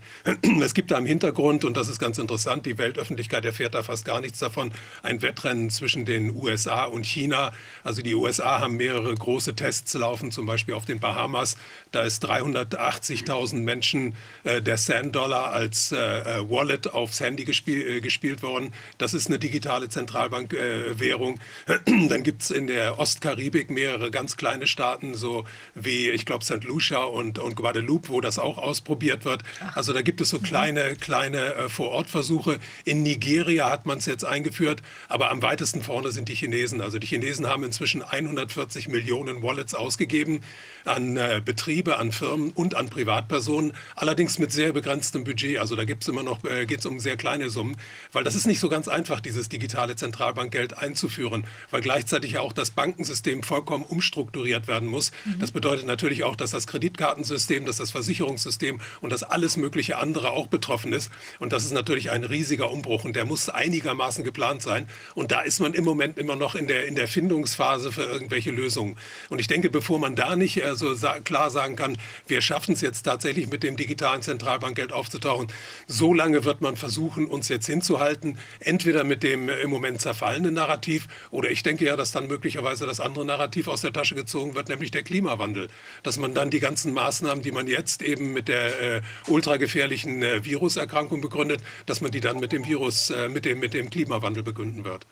Es 0.62 0.74
gibt 0.74 0.92
da 0.92 0.98
im 0.98 1.06
Hintergrund, 1.06 1.66
und 1.66 1.76
das 1.76 1.90
ist 1.90 2.00
ganz 2.00 2.20
interessant, 2.20 2.66
die 2.66 2.78
Weltöffentlichkeit 2.78 3.44
erfährt 3.44 3.76
da 3.76 3.84
fast 3.84 4.06
gar 4.06 4.22
nichts 4.22 4.40
davon, 4.40 4.72
ein 5.02 5.22
Wettrennen 5.22 5.70
zwischen 5.70 6.06
den 6.06 6.34
USA 6.34 6.86
und 6.86 7.06
China. 7.06 7.52
Also 7.84 8.02
die 8.02 8.16
USA 8.16 8.62
haben 8.62 8.78
mehrere 8.78 9.14
große 9.14 9.54
Tests 9.54 9.94
laufen, 9.96 10.32
zum 10.32 10.46
Beispiel 10.46 10.76
auf 10.76 10.86
den 10.86 11.02
Bahamas. 11.02 11.58
Da 11.92 12.04
ist 12.04 12.26
380.000 12.26 13.33
10.000 13.34 13.62
Menschen 13.62 14.16
äh, 14.44 14.62
der 14.62 14.78
Sand-Dollar 14.78 15.52
als 15.52 15.92
äh, 15.92 15.98
äh, 15.98 16.50
Wallet 16.50 16.94
aufs 16.94 17.20
Handy 17.20 17.46
gespiel, 17.46 18.02
gespielt 18.02 18.44
worden. 18.44 18.74
Das 18.98 19.14
ist 19.14 19.28
eine 19.28 19.40
digitale 19.40 19.90
Zentralbankwährung. 19.90 21.40
Dann 21.86 22.24
gibt 22.24 22.44
es 22.44 22.52
in 22.52 22.68
der 22.68 23.00
Ostkaribik 23.00 23.70
mehrere 23.70 24.12
ganz 24.12 24.38
kleine 24.38 24.68
Staaten, 24.68 25.16
so 25.16 25.46
wie, 25.76 26.10
ich 26.10 26.26
glaube, 26.26 26.46
St. 26.46 26.64
Lucia 26.64 27.04
und, 27.04 27.40
und 27.40 27.56
Guadeloupe, 27.56 28.10
wo 28.10 28.22
das 28.22 28.40
auch 28.40 28.58
ausprobiert 28.58 29.26
wird. 29.26 29.44
Also 29.76 29.94
da 29.94 30.02
gibt 30.02 30.22
es 30.22 30.30
so 30.30 30.40
kleine, 30.40 30.96
kleine 30.96 31.56
äh, 31.56 31.70
Vorortversuche. 31.70 32.60
In 32.86 33.04
Nigeria 33.04 33.70
hat 33.70 33.86
man 33.86 33.98
es 33.98 34.06
jetzt 34.06 34.26
eingeführt, 34.26 34.82
aber 35.08 35.32
am 35.32 35.42
weitesten 35.42 35.82
vorne 35.82 36.12
sind 36.12 36.30
die 36.30 36.36
Chinesen. 36.36 36.82
Also 36.82 37.00
die 37.00 37.08
Chinesen 37.08 37.48
haben 37.48 37.64
inzwischen 37.64 38.02
140 38.02 38.88
Millionen 38.88 39.42
Wallets 39.42 39.74
ausgegeben 39.74 40.42
an 40.86 41.18
äh, 41.18 41.42
Betriebe, 41.44 41.98
an 41.98 42.12
Firmen 42.12 42.52
und 42.52 42.76
an 42.76 42.90
Privatpersonen. 42.90 43.23
Privatpersonen, 43.24 43.74
allerdings 43.96 44.40
mit 44.40 44.52
sehr 44.52 44.74
begrenztem 44.74 45.24
Budget. 45.24 45.58
Also 45.58 45.76
da 45.76 45.86
gibt 45.86 46.04
es 46.04 46.10
immer 46.10 46.24
noch, 46.24 46.44
äh, 46.44 46.66
geht 46.66 46.80
es 46.80 46.86
um 46.86 47.00
sehr 47.00 47.18
kleine 47.18 47.50
Summen, 47.50 47.78
weil 48.12 48.24
das 48.24 48.36
ist 48.36 48.48
nicht 48.48 48.60
so 48.60 48.70
ganz 48.70 48.88
einfach, 48.88 49.20
dieses 49.20 49.50
digitale 49.50 49.96
Zentralbankgeld 49.96 50.78
einzuführen, 50.78 51.46
weil 51.72 51.82
gleichzeitig 51.82 52.34
ja 52.34 52.42
auch 52.42 52.54
das 52.54 52.72
Bankensystem 52.72 53.44
vollkommen 53.44 53.84
umstrukturiert 53.84 54.68
werden 54.68 54.88
muss. 54.88 55.12
Mhm. 55.26 55.40
Das 55.40 55.52
bedeutet 55.52 55.86
natürlich 55.86 56.24
auch, 56.24 56.36
dass 56.36 56.52
das 56.52 56.68
Kreditkartensystem, 56.68 57.66
dass 57.66 57.78
das 57.78 57.92
Versicherungssystem 57.92 58.80
und 59.02 59.12
dass 59.12 59.24
alles 59.24 59.58
mögliche 59.58 59.98
andere 59.98 60.32
auch 60.32 60.48
betroffen 60.48 60.94
ist. 60.94 61.12
Und 61.40 61.54
das 61.54 61.64
ist 61.64 61.74
natürlich 61.74 62.12
ein 62.12 62.24
riesiger 62.24 62.72
Umbruch 62.72 63.04
und 63.04 63.16
der 63.16 63.26
muss 63.26 63.50
einigermaßen 63.50 64.24
geplant 64.24 64.62
sein. 64.62 64.88
Und 65.16 65.32
da 65.32 65.42
ist 65.42 65.60
man 65.60 65.74
im 65.74 65.84
Moment 65.84 66.18
immer 66.18 66.36
noch 66.36 66.56
in 66.56 66.68
der, 66.68 66.86
in 66.88 66.96
der 66.96 67.08
Findungsphase 67.08 67.92
für 67.92 68.04
irgendwelche 68.04 68.52
Lösungen. 68.52 68.98
Und 69.30 69.40
ich 69.40 69.48
denke, 69.48 69.70
bevor 69.70 70.00
man 70.00 70.16
da 70.16 70.36
nicht 70.36 70.64
also 70.64 70.96
klar 71.24 71.50
sagen 71.50 71.76
kann, 71.76 71.98
wir 72.28 72.42
schaffen 72.42 72.74
es 72.74 72.82
jetzt 72.82 73.06
tatsächlich 73.14 73.48
mit 73.48 73.62
dem 73.62 73.78
digitalen 73.78 74.24
Zentralbankgeld 74.24 74.92
aufzutauchen. 74.92 75.48
So 75.86 76.16
lange 76.16 76.46
wird 76.46 76.62
man 76.62 76.76
versuchen, 76.76 77.28
uns 77.28 77.48
jetzt 77.48 77.68
hinzuhalten, 77.68 78.40
entweder 78.60 79.04
mit 79.04 79.22
dem 79.22 79.50
im 79.50 79.70
Moment 79.70 80.02
zerfallenen 80.02 80.56
Narrativ 80.56 81.08
oder 81.30 81.52
ich 81.52 81.62
denke 81.62 81.86
ja, 81.86 81.96
dass 81.96 82.12
dann 82.12 82.28
möglicherweise 82.28 82.88
das 82.88 83.00
andere 83.00 83.24
Narrativ 83.24 83.68
aus 83.68 83.82
der 83.82 83.94
Tasche 83.94 84.16
gezogen 84.16 84.56
wird, 84.56 84.70
nämlich 84.70 84.90
der 84.90 85.04
Klimawandel. 85.04 85.70
Dass 86.02 86.18
man 86.18 86.34
dann 86.34 86.50
die 86.50 86.60
ganzen 86.60 86.92
Maßnahmen, 86.94 87.44
die 87.44 87.52
man 87.52 87.68
jetzt 87.68 88.02
eben 88.02 88.34
mit 88.34 88.48
der 88.48 88.82
äh, 88.82 89.02
ultragefährlichen 89.28 90.24
äh, 90.24 90.44
Viruserkrankung 90.44 91.22
begründet, 91.22 91.62
dass 91.86 92.02
man 92.02 92.10
die 92.10 92.20
dann 92.20 92.40
mit 92.40 92.52
dem 92.52 92.66
Virus, 92.66 93.12
äh, 93.12 93.30
mit, 93.30 93.46
dem, 93.46 93.60
mit 93.60 93.76
dem 93.76 93.92
Klimawandel 93.92 94.42
begründen 94.42 94.86
wird. 94.86 95.06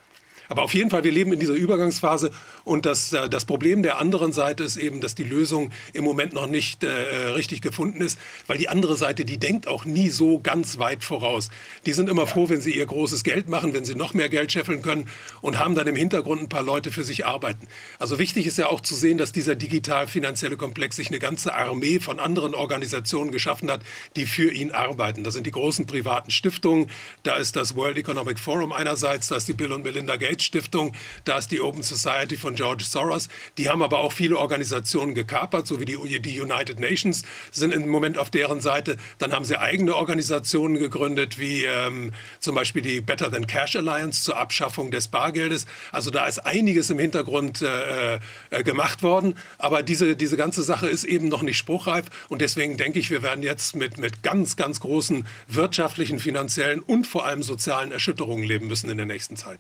Aber 0.52 0.64
auf 0.64 0.74
jeden 0.74 0.90
Fall, 0.90 1.06
wir 1.06 1.14
leben 1.14 1.32
in 1.32 1.40
dieser 1.40 1.54
Übergangsphase 1.54 2.30
und 2.66 2.86
das, 2.86 3.14
äh, 3.14 3.30
das 3.30 3.46
Problem 3.46 3.84
der 3.84 4.00
anderen 4.00 4.34
Seite 4.34 4.66
ist 4.66 4.76
eben, 4.76 5.00
dass 5.00 5.16
die 5.16 5.24
Lösung 5.24 5.72
im 5.94 6.04
Moment 6.04 6.34
noch 6.34 6.46
nicht 6.46 6.84
äh, 6.84 6.90
richtig 6.90 7.62
gefunden 7.62 8.02
ist, 8.02 8.20
weil 8.48 8.58
die 8.58 8.68
andere 8.68 8.98
Seite, 8.98 9.24
die 9.24 9.38
denkt 9.38 9.70
auch 9.70 9.86
nie 9.86 10.10
so 10.10 10.40
ganz 10.40 10.78
weit 10.78 11.06
voraus. 11.06 11.48
Die 11.86 11.94
sind 11.94 12.10
immer 12.10 12.28
froh, 12.28 12.50
wenn 12.50 12.60
sie 12.60 12.76
ihr 12.76 12.86
großes 12.86 13.24
Geld 13.24 13.48
machen, 13.48 13.74
wenn 13.74 13.86
sie 13.86 13.96
noch 13.96 14.14
mehr 14.14 14.28
Geld 14.28 14.52
scheffeln 14.52 14.82
können 14.82 15.08
und 15.40 15.58
haben 15.58 15.74
dann 15.74 15.88
im 15.88 15.96
Hintergrund 15.96 16.42
ein 16.42 16.50
paar 16.50 16.64
Leute 16.64 16.92
für 16.92 17.06
sich 17.06 17.26
arbeiten. 17.26 17.70
Also 17.98 18.20
wichtig 18.20 18.46
ist 18.46 18.58
ja 18.58 18.68
auch 18.68 18.82
zu 18.82 18.94
sehen, 18.94 19.18
dass 19.18 19.32
dieser 19.32 19.56
digital-finanzielle 19.56 20.58
Komplex 20.58 20.98
sich 20.98 21.08
eine 21.08 21.20
ganze 21.20 21.54
Armee 21.54 22.02
von 22.02 22.20
anderen 22.20 22.56
Organisationen 22.56 23.32
geschaffen 23.32 23.72
hat, 23.72 23.84
die 24.18 24.26
für 24.26 24.52
ihn 24.52 24.72
arbeiten. 24.72 25.24
Das 25.24 25.34
sind 25.34 25.48
die 25.48 25.52
großen 25.52 25.86
privaten 25.86 26.30
Stiftungen, 26.30 26.90
da 27.24 27.36
ist 27.36 27.56
das 27.56 27.78
World 27.78 27.98
Economic 27.98 28.38
Forum 28.38 28.74
einerseits, 28.74 29.30
da 29.30 29.38
ist 29.38 29.48
die 29.48 29.54
Bill 29.54 29.72
und 29.72 29.86
Melinda 29.86 30.18
Gates 30.18 30.41
Stiftung, 30.42 30.94
da 31.24 31.38
ist 31.38 31.52
die 31.52 31.62
Open 31.62 31.84
Society 31.84 32.38
von 32.38 32.56
George 32.56 32.84
Soros. 32.84 33.30
Die 33.58 33.70
haben 33.70 33.82
aber 33.82 34.00
auch 34.00 34.12
viele 34.12 34.38
Organisationen 34.38 35.16
gekapert, 35.16 35.68
so 35.68 35.80
wie 35.80 35.86
die, 35.86 36.22
die 36.22 36.42
United 36.42 36.80
Nations 36.80 37.24
sind 37.52 37.74
im 37.74 37.88
Moment 37.88 38.18
auf 38.18 38.30
deren 38.30 38.62
Seite. 38.62 38.98
Dann 39.18 39.32
haben 39.34 39.46
sie 39.46 39.60
eigene 39.60 39.96
Organisationen 39.96 40.78
gegründet, 40.78 41.40
wie 41.40 41.66
ähm, 41.66 42.12
zum 42.40 42.56
Beispiel 42.56 42.82
die 42.82 43.02
Better 43.02 43.32
Than 43.32 43.48
Cash 43.48 43.76
Alliance 43.76 44.24
zur 44.24 44.38
Abschaffung 44.38 44.92
des 44.92 45.08
Bargeldes. 45.08 45.66
Also 45.92 46.12
da 46.12 46.26
ist 46.26 46.40
einiges 46.40 46.90
im 46.90 47.00
Hintergrund 47.00 47.62
äh, 47.62 48.20
äh, 48.50 48.64
gemacht 48.64 49.04
worden. 49.04 49.36
Aber 49.58 49.84
diese, 49.84 50.16
diese 50.16 50.38
ganze 50.38 50.64
Sache 50.64 50.88
ist 50.88 51.04
eben 51.04 51.28
noch 51.28 51.42
nicht 51.42 51.58
spruchreif. 51.58 52.06
Und 52.30 52.42
deswegen 52.42 52.78
denke 52.78 53.00
ich, 53.00 53.10
wir 53.10 53.22
werden 53.22 53.44
jetzt 53.44 53.76
mit, 53.76 53.98
mit 53.98 54.24
ganz, 54.24 54.56
ganz 54.56 54.80
großen 54.80 55.28
wirtschaftlichen, 55.48 56.20
finanziellen 56.20 56.80
und 56.80 57.08
vor 57.08 57.26
allem 57.26 57.44
sozialen 57.44 57.92
Erschütterungen 57.92 58.44
leben 58.44 58.68
müssen 58.68 58.90
in 58.90 58.98
der 58.98 59.06
nächsten 59.06 59.36
Zeit. 59.36 59.60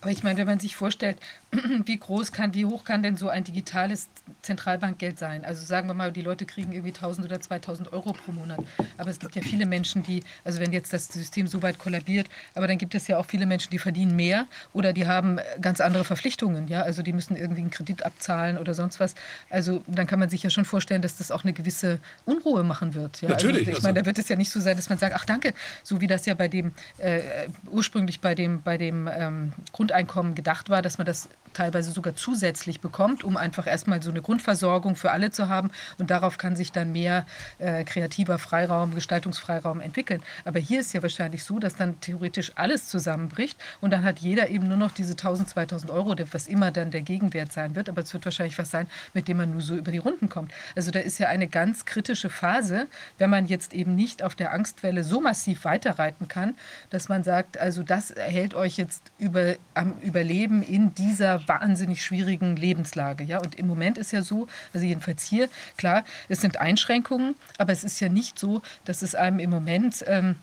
Aber 0.00 0.10
ich 0.10 0.22
meine, 0.22 0.38
wenn 0.38 0.46
man 0.46 0.60
sich 0.60 0.76
vorstellt, 0.76 1.18
wie 1.84 1.98
groß 1.98 2.32
kann, 2.32 2.54
wie 2.54 2.64
hoch 2.64 2.84
kann 2.84 3.02
denn 3.02 3.16
so 3.16 3.28
ein 3.28 3.44
digitales 3.44 4.08
Zentralbankgeld 4.42 5.18
sein? 5.18 5.44
Also 5.44 5.64
sagen 5.64 5.88
wir 5.88 5.94
mal, 5.94 6.12
die 6.12 6.22
Leute 6.22 6.44
kriegen 6.44 6.72
irgendwie 6.72 6.92
1000 6.92 7.26
oder 7.26 7.40
2000 7.40 7.92
Euro 7.92 8.12
pro 8.12 8.32
Monat. 8.32 8.58
Aber 8.98 9.10
es 9.10 9.18
gibt 9.18 9.36
ja 9.36 9.42
viele 9.42 9.66
Menschen, 9.66 10.02
die, 10.02 10.22
also 10.44 10.60
wenn 10.60 10.72
jetzt 10.72 10.92
das 10.92 11.06
System 11.08 11.46
so 11.46 11.62
weit 11.62 11.78
kollabiert, 11.78 12.28
aber 12.54 12.66
dann 12.66 12.78
gibt 12.78 12.94
es 12.94 13.06
ja 13.06 13.18
auch 13.18 13.26
viele 13.26 13.46
Menschen, 13.46 13.70
die 13.70 13.78
verdienen 13.78 14.16
mehr 14.16 14.46
oder 14.72 14.92
die 14.92 15.06
haben 15.06 15.38
ganz 15.60 15.80
andere 15.80 16.04
Verpflichtungen. 16.04 16.68
Ja, 16.68 16.82
also 16.82 17.02
die 17.02 17.12
müssen 17.12 17.36
irgendwie 17.36 17.60
einen 17.60 17.70
Kredit 17.70 18.04
abzahlen 18.04 18.58
oder 18.58 18.74
sonst 18.74 18.98
was. 18.98 19.14
Also 19.48 19.82
dann 19.86 20.06
kann 20.06 20.18
man 20.18 20.28
sich 20.28 20.42
ja 20.42 20.50
schon 20.50 20.64
vorstellen, 20.64 21.02
dass 21.02 21.16
das 21.16 21.30
auch 21.30 21.44
eine 21.44 21.52
gewisse 21.52 22.00
Unruhe 22.24 22.64
machen 22.64 22.94
wird. 22.94 23.22
Ja? 23.22 23.30
Natürlich. 23.30 23.68
Also, 23.68 23.78
ich 23.78 23.82
meine, 23.82 23.98
also 23.98 24.02
da 24.02 24.06
wird 24.06 24.18
es 24.18 24.28
ja 24.28 24.36
nicht 24.36 24.50
so 24.50 24.60
sein, 24.60 24.76
dass 24.76 24.88
man 24.88 24.98
sagt, 24.98 25.14
ach 25.14 25.24
danke, 25.24 25.54
so 25.82 26.00
wie 26.00 26.06
das 26.06 26.26
ja 26.26 26.34
bei 26.34 26.48
dem 26.48 26.72
äh, 26.98 27.48
ursprünglich 27.70 28.20
bei 28.20 28.34
dem 28.34 28.62
bei 28.62 28.76
dem 28.76 29.08
ähm, 29.12 29.52
Grundeinkommen 29.72 30.34
gedacht 30.34 30.68
war, 30.70 30.82
dass 30.82 30.98
man 30.98 31.06
das 31.06 31.28
teilweise 31.56 31.90
sogar 31.90 32.14
zusätzlich 32.14 32.80
bekommt, 32.80 33.24
um 33.24 33.36
einfach 33.36 33.66
erstmal 33.66 34.02
so 34.02 34.10
eine 34.10 34.20
Grundversorgung 34.20 34.94
für 34.94 35.10
alle 35.10 35.30
zu 35.30 35.48
haben. 35.48 35.70
Und 35.98 36.10
darauf 36.10 36.36
kann 36.36 36.54
sich 36.54 36.70
dann 36.70 36.92
mehr 36.92 37.24
äh, 37.58 37.84
kreativer 37.84 38.38
Freiraum, 38.38 38.94
Gestaltungsfreiraum 38.94 39.80
entwickeln. 39.80 40.22
Aber 40.44 40.58
hier 40.58 40.80
ist 40.80 40.92
ja 40.92 41.02
wahrscheinlich 41.02 41.44
so, 41.44 41.58
dass 41.58 41.76
dann 41.76 41.98
theoretisch 42.00 42.52
alles 42.56 42.88
zusammenbricht 42.88 43.58
und 43.80 43.90
dann 43.90 44.04
hat 44.04 44.18
jeder 44.18 44.50
eben 44.50 44.68
nur 44.68 44.76
noch 44.76 44.92
diese 44.92 45.12
1000, 45.12 45.48
2000 45.48 45.90
Euro, 45.90 46.14
was 46.32 46.46
immer 46.46 46.70
dann 46.70 46.90
der 46.90 47.02
Gegenwert 47.02 47.52
sein 47.52 47.74
wird. 47.74 47.88
Aber 47.88 48.02
es 48.02 48.12
wird 48.12 48.24
wahrscheinlich 48.26 48.58
was 48.58 48.70
sein, 48.70 48.86
mit 49.14 49.28
dem 49.28 49.38
man 49.38 49.52
nur 49.52 49.62
so 49.62 49.74
über 49.76 49.92
die 49.92 49.98
Runden 49.98 50.28
kommt. 50.28 50.52
Also 50.76 50.90
da 50.90 51.00
ist 51.00 51.18
ja 51.18 51.28
eine 51.28 51.48
ganz 51.48 51.86
kritische 51.86 52.28
Phase, 52.28 52.86
wenn 53.18 53.30
man 53.30 53.46
jetzt 53.46 53.72
eben 53.72 53.94
nicht 53.94 54.22
auf 54.22 54.34
der 54.34 54.52
Angstwelle 54.52 55.04
so 55.04 55.20
massiv 55.20 55.64
weiterreiten 55.64 56.28
kann, 56.28 56.54
dass 56.90 57.08
man 57.08 57.24
sagt, 57.24 57.56
also 57.58 57.82
das 57.82 58.14
hält 58.14 58.54
euch 58.54 58.76
jetzt 58.76 59.10
über, 59.18 59.54
am 59.74 59.98
Überleben 60.00 60.62
in 60.62 60.94
dieser 60.94 61.45
wahnsinnig 61.48 62.04
schwierigen 62.04 62.56
Lebenslage. 62.56 63.24
Ja? 63.24 63.38
Und 63.38 63.54
im 63.54 63.66
Moment 63.66 63.98
ist 63.98 64.12
ja 64.12 64.22
so, 64.22 64.46
also 64.72 64.86
jedenfalls 64.86 65.24
hier, 65.24 65.48
klar, 65.76 66.04
es 66.28 66.40
sind 66.40 66.60
Einschränkungen, 66.60 67.34
aber 67.58 67.72
es 67.72 67.84
ist 67.84 68.00
ja 68.00 68.08
nicht 68.08 68.38
so, 68.38 68.62
dass 68.84 69.02
es 69.02 69.14
einem 69.14 69.38
im 69.38 69.50
Moment 69.50 70.04
ähm, 70.06 70.36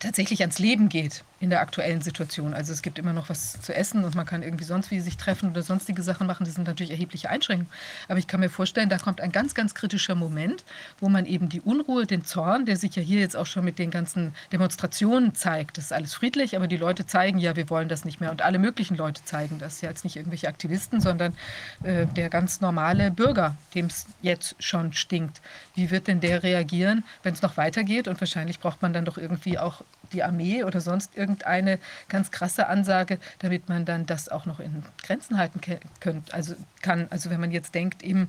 tatsächlich 0.00 0.40
ans 0.40 0.58
Leben 0.58 0.88
geht 0.88 1.24
in 1.42 1.50
der 1.50 1.60
aktuellen 1.60 2.00
Situation. 2.00 2.54
Also 2.54 2.72
es 2.72 2.82
gibt 2.82 3.00
immer 3.00 3.12
noch 3.12 3.28
was 3.28 3.60
zu 3.60 3.74
essen 3.74 4.04
und 4.04 4.14
man 4.14 4.26
kann 4.26 4.44
irgendwie 4.44 4.62
sonst 4.62 4.92
wie 4.92 5.00
sich 5.00 5.16
treffen 5.16 5.50
oder 5.50 5.62
sonstige 5.62 6.00
Sachen 6.02 6.28
machen. 6.28 6.44
Das 6.44 6.54
sind 6.54 6.68
natürlich 6.68 6.92
erhebliche 6.92 7.28
Einschränkungen. 7.30 7.68
Aber 8.06 8.20
ich 8.20 8.28
kann 8.28 8.38
mir 8.38 8.48
vorstellen, 8.48 8.88
da 8.88 8.98
kommt 8.98 9.20
ein 9.20 9.32
ganz, 9.32 9.52
ganz 9.52 9.74
kritischer 9.74 10.14
Moment, 10.14 10.64
wo 11.00 11.08
man 11.08 11.26
eben 11.26 11.48
die 11.48 11.60
Unruhe, 11.60 12.06
den 12.06 12.24
Zorn, 12.24 12.64
der 12.64 12.76
sich 12.76 12.94
ja 12.94 13.02
hier 13.02 13.18
jetzt 13.18 13.36
auch 13.36 13.46
schon 13.46 13.64
mit 13.64 13.80
den 13.80 13.90
ganzen 13.90 14.36
Demonstrationen 14.52 15.34
zeigt. 15.34 15.78
Das 15.78 15.86
ist 15.86 15.92
alles 15.92 16.14
friedlich, 16.14 16.54
aber 16.54 16.68
die 16.68 16.76
Leute 16.76 17.06
zeigen 17.06 17.38
ja, 17.38 17.56
wir 17.56 17.68
wollen 17.70 17.88
das 17.88 18.04
nicht 18.04 18.20
mehr. 18.20 18.30
Und 18.30 18.42
alle 18.42 18.60
möglichen 18.60 18.96
Leute 18.96 19.24
zeigen 19.24 19.58
das. 19.58 19.80
Ja 19.80 19.88
jetzt 19.88 20.04
nicht 20.04 20.14
irgendwelche 20.14 20.46
Aktivisten, 20.46 21.00
sondern 21.00 21.34
äh, 21.82 22.06
der 22.06 22.30
ganz 22.30 22.60
normale 22.60 23.10
Bürger, 23.10 23.56
dem 23.74 23.86
es 23.86 24.06
jetzt 24.20 24.54
schon 24.60 24.92
stinkt. 24.92 25.40
Wie 25.74 25.90
wird 25.90 26.06
denn 26.06 26.20
der 26.20 26.44
reagieren, 26.44 27.02
wenn 27.24 27.34
es 27.34 27.42
noch 27.42 27.56
weitergeht? 27.56 28.06
Und 28.06 28.20
wahrscheinlich 28.20 28.60
braucht 28.60 28.80
man 28.80 28.92
dann 28.92 29.04
doch 29.04 29.18
irgendwie 29.18 29.58
auch 29.58 29.82
die 30.12 30.22
Armee 30.22 30.64
oder 30.64 30.80
sonst 30.80 31.16
irgendeine 31.16 31.78
ganz 32.08 32.30
krasse 32.30 32.66
Ansage, 32.68 33.18
damit 33.38 33.68
man 33.68 33.84
dann 33.84 34.06
das 34.06 34.28
auch 34.28 34.46
noch 34.46 34.60
in 34.60 34.82
Grenzen 35.02 35.38
halten 35.38 35.60
könnt, 36.00 36.32
also 36.34 36.54
kann. 36.80 37.06
Also 37.10 37.30
wenn 37.30 37.40
man 37.40 37.50
jetzt 37.50 37.74
denkt, 37.74 38.02
im 38.02 38.28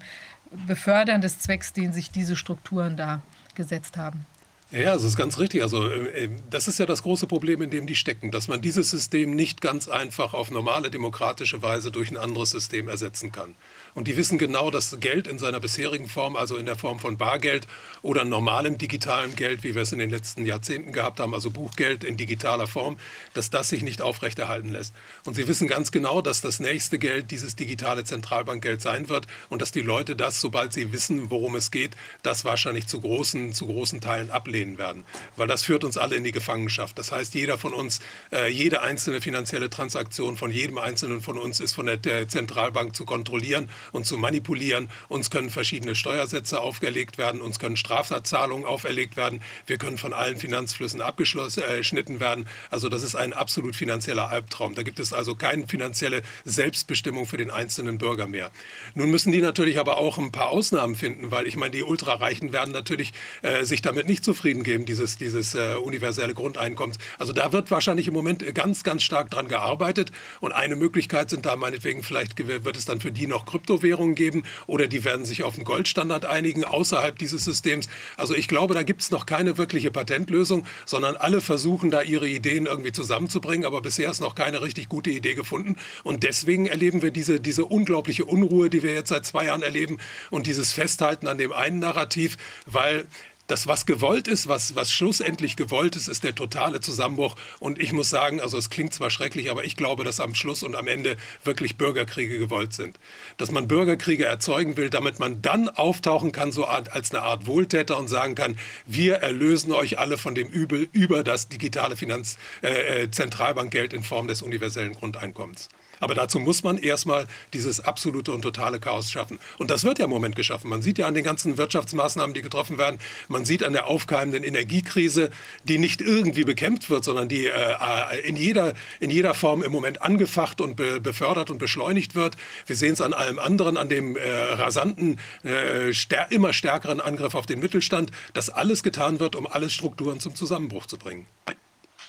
Befördern 0.68 1.22
des 1.22 1.40
Zwecks, 1.40 1.74
den 1.74 1.94
sich 1.94 2.12
diese 2.12 2.36
Strukturen 2.36 2.96
da 2.96 3.22
gesetzt 3.56 3.98
haben. 3.98 4.26
Ja, 4.74 4.96
das 4.96 5.04
ist 5.04 5.18
ganz 5.18 5.38
richtig. 5.38 5.62
Also 5.62 5.88
äh, 5.88 6.30
das 6.50 6.68
ist 6.68 6.80
ja 6.80 6.88
das 6.88 7.04
große 7.04 7.28
Problem, 7.28 7.62
in 7.62 7.70
dem 7.70 7.86
die 7.86 7.96
stecken, 7.96 8.32
dass 8.32 8.48
man 8.48 8.60
dieses 8.60 8.90
System 8.90 9.36
nicht 9.36 9.62
ganz 9.62 9.88
einfach 9.88 10.34
auf 10.34 10.50
normale 10.50 10.90
demokratische 10.90 11.62
Weise 11.62 11.92
durch 11.92 12.10
ein 12.10 12.18
anderes 12.18 12.50
System 12.50 12.88
ersetzen 12.88 13.32
kann. 13.32 13.54
Und 13.94 14.08
die 14.08 14.18
wissen 14.18 14.40
genau, 14.40 14.72
dass 14.72 15.00
Geld 15.00 15.28
in 15.28 15.38
seiner 15.38 15.60
bisherigen 15.60 16.10
Form, 16.10 16.36
also 16.36 16.58
in 16.58 16.66
der 16.66 16.76
Form 16.76 16.98
von 16.98 17.20
Bargeld 17.20 17.68
oder 18.02 18.26
normalem 18.26 18.80
digitalen 18.80 19.36
Geld, 19.36 19.64
wie 19.64 19.76
wir 19.76 19.84
es 19.84 19.92
in 19.92 20.00
den 20.00 20.10
letzten 20.10 20.44
Jahrzehnten 20.44 20.92
gehabt 20.92 21.20
haben, 21.20 21.36
also 21.36 21.52
Buchgeld 21.52 22.04
in 22.04 22.18
digitaler 22.18 22.66
Form, 22.66 22.98
dass 23.36 23.52
das 23.52 23.70
sich 23.70 23.84
nicht 23.84 24.02
aufrechterhalten 24.02 24.70
lässt. 24.70 24.96
Und 25.24 25.36
sie 25.36 25.48
wissen 25.48 25.68
ganz 25.68 25.92
genau, 25.92 26.24
dass 26.24 26.42
das 26.42 26.60
nächste 26.60 26.98
Geld 26.98 27.30
dieses 27.30 27.56
digitale 27.56 28.06
Zentralbankgeld 28.06 28.82
sein 28.82 29.08
wird 29.08 29.28
und 29.50 29.62
dass 29.62 29.72
die 29.72 29.82
Leute 29.82 30.16
das, 30.16 30.42
sobald 30.42 30.74
sie 30.74 30.92
wissen, 30.92 31.30
worum 31.30 31.56
es 31.56 31.70
geht, 31.70 31.92
das 32.24 32.44
wahrscheinlich 32.44 32.88
zu 32.88 33.02
großen, 33.02 33.54
zu 33.54 33.68
großen 33.68 34.02
Teilen 34.02 34.32
ablehnen 34.32 34.63
werden. 34.78 35.04
Weil 35.36 35.48
das 35.48 35.64
führt 35.64 35.84
uns 35.84 35.98
alle 35.98 36.16
in 36.16 36.24
die 36.24 36.32
Gefangenschaft. 36.32 36.98
Das 36.98 37.12
heißt, 37.12 37.34
jeder 37.36 37.58
von 37.58 37.74
uns, 37.74 38.00
äh, 38.32 38.50
jede 38.52 38.82
einzelne 38.82 39.22
finanzielle 39.22 39.70
Transaktion 39.70 40.38
von 40.38 40.52
jedem 40.52 40.78
Einzelnen 40.78 41.22
von 41.22 41.38
uns 41.38 41.60
ist 41.60 41.74
von 41.74 41.86
der, 41.86 41.98
der 41.98 42.28
Zentralbank 42.28 42.96
zu 42.96 43.06
kontrollieren 43.06 43.70
und 43.92 44.06
zu 44.06 44.18
manipulieren. 44.18 44.90
Uns 45.10 45.30
können 45.30 45.50
verschiedene 45.50 45.96
Steuersätze 45.96 46.62
aufgelegt 46.62 47.18
werden, 47.18 47.42
uns 47.42 47.60
können 47.60 47.78
Strafzahlungen 47.78 48.66
auferlegt 48.66 49.18
werden, 49.18 49.42
wir 49.66 49.78
können 49.78 49.98
von 49.98 50.14
allen 50.14 50.38
Finanzflüssen 50.38 51.02
abgeschnitten 51.02 52.18
äh, 52.18 52.20
werden. 52.20 52.48
Also 52.70 52.90
das 52.90 53.04
ist 53.04 53.16
ein 53.16 53.34
absolut 53.34 53.76
finanzieller 53.76 54.30
Albtraum. 54.30 54.76
Da 54.76 54.84
gibt 54.84 55.00
es 55.00 55.14
also 55.14 55.36
keine 55.36 55.68
finanzielle 55.68 56.22
Selbstbestimmung 56.46 57.26
für 57.26 57.38
den 57.38 57.52
einzelnen 57.52 57.98
Bürger 57.98 58.28
mehr. 58.28 58.52
Nun 58.96 59.10
müssen 59.12 59.32
die 59.32 59.42
natürlich 59.42 59.80
aber 59.80 59.98
auch 59.98 60.18
ein 60.18 60.32
paar 60.32 60.50
Ausnahmen 60.50 60.96
finden, 60.96 61.32
weil 61.32 61.48
ich 61.48 61.56
meine, 61.56 61.72
die 61.72 61.84
Ultrareichen 61.84 62.54
werden 62.54 62.72
natürlich 62.72 63.14
äh, 63.42 63.64
sich 63.64 63.82
damit 63.82 64.08
nicht 64.08 64.24
zufrieden 64.24 64.43
geben, 64.64 64.86
dieses, 64.86 65.18
dieses 65.18 65.56
äh, 65.56 65.76
universelle 65.76 66.34
Grundeinkommens. 66.34 66.98
Also 67.18 67.34
da 67.34 67.52
wird 67.52 67.72
wahrscheinlich 67.72 68.08
im 68.08 68.14
Moment 68.14 68.44
ganz, 68.54 68.84
ganz 68.84 69.04
stark 69.04 69.30
dran 69.30 69.48
gearbeitet. 69.48 70.12
Und 70.40 70.52
eine 70.52 70.76
Möglichkeit 70.76 71.30
sind 71.30 71.46
da 71.46 71.56
meinetwegen, 71.56 72.04
vielleicht 72.04 72.38
wird 72.48 72.78
es 72.78 72.86
dann 72.86 73.02
für 73.02 73.12
die 73.12 73.28
noch 73.28 73.46
Krypto 73.46 73.64
Kryptowährungen 73.64 74.16
geben 74.16 74.44
oder 74.68 74.88
die 74.88 75.04
werden 75.04 75.26
sich 75.26 75.44
auf 75.44 75.56
einen 75.56 75.64
Goldstandard 75.64 76.26
einigen 76.26 76.64
außerhalb 76.64 77.18
dieses 77.18 77.46
Systems. 77.46 77.88
Also 78.18 78.36
ich 78.36 78.48
glaube, 78.48 78.74
da 78.74 78.84
gibt 78.84 79.02
es 79.02 79.12
noch 79.12 79.26
keine 79.26 79.58
wirkliche 79.58 79.92
Patentlösung, 79.92 80.66
sondern 80.86 81.16
alle 81.16 81.42
versuchen 81.42 81.90
da 81.90 82.02
ihre 82.02 82.28
Ideen 82.28 82.66
irgendwie 82.66 82.92
zusammenzubringen, 82.92 83.66
aber 83.66 83.82
bisher 83.82 84.10
ist 84.10 84.22
noch 84.22 84.36
keine 84.36 84.62
richtig 84.62 84.90
gute 84.90 85.10
Idee 85.10 85.36
gefunden. 85.36 85.78
Und 86.04 86.24
deswegen 86.24 86.66
erleben 86.66 87.02
wir 87.02 87.12
diese, 87.12 87.40
diese 87.40 87.66
unglaubliche 87.66 88.26
Unruhe, 88.26 88.70
die 88.70 88.84
wir 88.84 88.94
jetzt 88.94 89.10
seit 89.10 89.26
zwei 89.26 89.46
Jahren 89.46 89.64
erleben 89.64 89.98
und 90.30 90.48
dieses 90.48 90.74
Festhalten 90.74 91.28
an 91.28 91.38
dem 91.38 91.54
einen 91.54 91.80
Narrativ, 91.80 92.38
weil 92.66 93.06
das, 93.54 93.68
was 93.68 93.86
gewollt 93.86 94.28
ist, 94.28 94.48
was, 94.48 94.76
was 94.76 94.92
schlussendlich 94.92 95.56
gewollt 95.56 95.96
ist, 95.96 96.08
ist 96.08 96.24
der 96.24 96.34
totale 96.34 96.80
Zusammenbruch. 96.80 97.36
Und 97.60 97.80
ich 97.80 97.94
muss 97.94 98.10
sagen, 98.10 98.42
also 98.42 98.58
es 98.58 98.72
klingt 98.72 98.96
zwar 98.96 99.12
schrecklich, 99.12 99.52
aber 99.52 99.64
ich 99.64 99.76
glaube, 99.76 100.04
dass 100.04 100.20
am 100.20 100.34
Schluss 100.34 100.64
und 100.64 100.76
am 100.76 100.88
Ende 100.88 101.18
wirklich 101.44 101.78
Bürgerkriege 101.78 102.40
gewollt 102.40 102.74
sind. 102.74 102.98
Dass 103.38 103.52
man 103.52 103.68
Bürgerkriege 103.68 104.26
erzeugen 104.26 104.76
will, 104.76 104.90
damit 104.90 105.20
man 105.20 105.44
dann 105.44 105.70
auftauchen 105.70 106.32
kann, 106.32 106.52
so 106.52 106.66
als 106.66 107.12
eine 107.12 107.22
Art 107.22 107.46
Wohltäter 107.46 108.00
und 108.00 108.08
sagen 108.08 108.34
kann, 108.34 108.58
wir 108.88 109.18
erlösen 109.18 109.72
euch 109.72 110.00
alle 110.00 110.18
von 110.18 110.34
dem 110.34 110.48
Übel 110.48 110.90
über 110.92 111.24
das 111.24 111.48
digitale 111.48 111.96
Finanz, 111.96 112.38
äh, 112.64 113.04
äh 113.04 113.12
Zentralbankgeld 113.12 113.94
in 113.94 114.02
Form 114.02 114.28
des 114.28 114.42
universellen 114.42 114.94
Grundeinkommens. 114.94 115.70
Aber 116.04 116.16
dazu 116.16 116.38
muss 116.38 116.64
man 116.64 116.78
erstmal 116.78 117.28
dieses 117.54 117.80
absolute 117.80 118.34
und 118.34 118.42
totale 118.42 118.82
Chaos 118.82 119.10
schaffen. 119.10 119.40
Und 119.58 119.72
das 119.72 119.86
wird 119.86 120.00
ja 120.00 120.06
im 120.06 120.12
Moment 120.12 120.36
geschaffen. 120.36 120.70
Man 120.70 120.82
sieht 120.82 120.98
ja 120.98 121.08
an 121.08 121.14
den 121.14 121.24
ganzen 121.24 121.58
Wirtschaftsmaßnahmen, 121.58 122.34
die 122.34 122.42
getroffen 122.42 122.78
werden, 122.78 123.00
man 123.30 123.46
sieht 123.46 123.64
an 123.64 123.72
der 123.72 123.88
aufkeimenden 123.88 124.44
Energiekrise, 124.44 125.32
die 125.64 125.78
nicht 125.78 126.02
irgendwie 126.02 126.44
bekämpft 126.44 126.90
wird, 126.90 127.06
sondern 127.06 127.30
die 127.30 127.48
äh, 127.48 128.20
in, 128.28 128.36
jeder, 128.36 128.74
in 129.00 129.10
jeder 129.10 129.34
Form 129.34 129.64
im 129.64 129.72
Moment 129.72 130.02
angefacht 130.02 130.60
und 130.60 130.76
be 130.76 131.00
befördert 131.00 131.50
und 131.50 131.58
beschleunigt 131.58 132.16
wird. 132.16 132.36
Wir 132.66 132.76
sehen 132.76 132.94
es 132.94 133.02
an 133.02 133.14
allem 133.14 133.40
anderen, 133.40 133.78
an 133.78 133.88
dem 133.88 134.18
äh, 134.18 134.30
rasanten, 134.30 135.20
äh, 135.44 135.94
stär 135.94 136.32
immer 136.32 136.52
stärkeren 136.52 137.00
Angriff 137.00 137.34
auf 137.34 137.46
den 137.46 137.60
Mittelstand, 137.60 138.12
dass 138.34 138.50
alles 138.50 138.84
getan 138.84 139.22
wird, 139.22 139.38
um 139.38 139.48
alle 139.48 139.70
Strukturen 139.70 140.20
zum 140.20 140.36
Zusammenbruch 140.36 140.86
zu 140.86 140.98
bringen. 140.98 141.28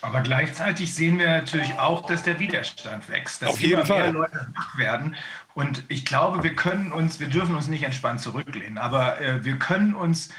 Aber 0.05 0.21
gleichzeitig 0.21 0.95
sehen 0.95 1.19
wir 1.19 1.29
natürlich 1.29 1.79
auch, 1.79 2.05
dass 2.05 2.23
der 2.23 2.39
Widerstand 2.39 3.09
wächst, 3.09 3.41
dass 3.41 3.49
Auf 3.49 3.61
jeden 3.61 3.73
immer 3.73 3.87
Fall. 3.87 4.03
mehr 4.03 4.13
Leute 4.13 4.47
wach 4.55 4.77
werden. 4.77 5.17
Und 5.55 5.85
ich 5.89 6.05
glaube, 6.05 6.43
wir 6.43 6.55
können 6.55 6.93
uns, 6.93 7.21
wir 7.21 7.29
dürfen 7.29 7.55
uns 7.55 7.69
nicht 7.69 7.85
entspannt 7.85 8.21
zurücklehnen, 8.21 8.77
aber 8.77 9.21
äh, 9.21 9.45
wir 9.45 9.59
können 9.59 9.95
uns 9.95 10.31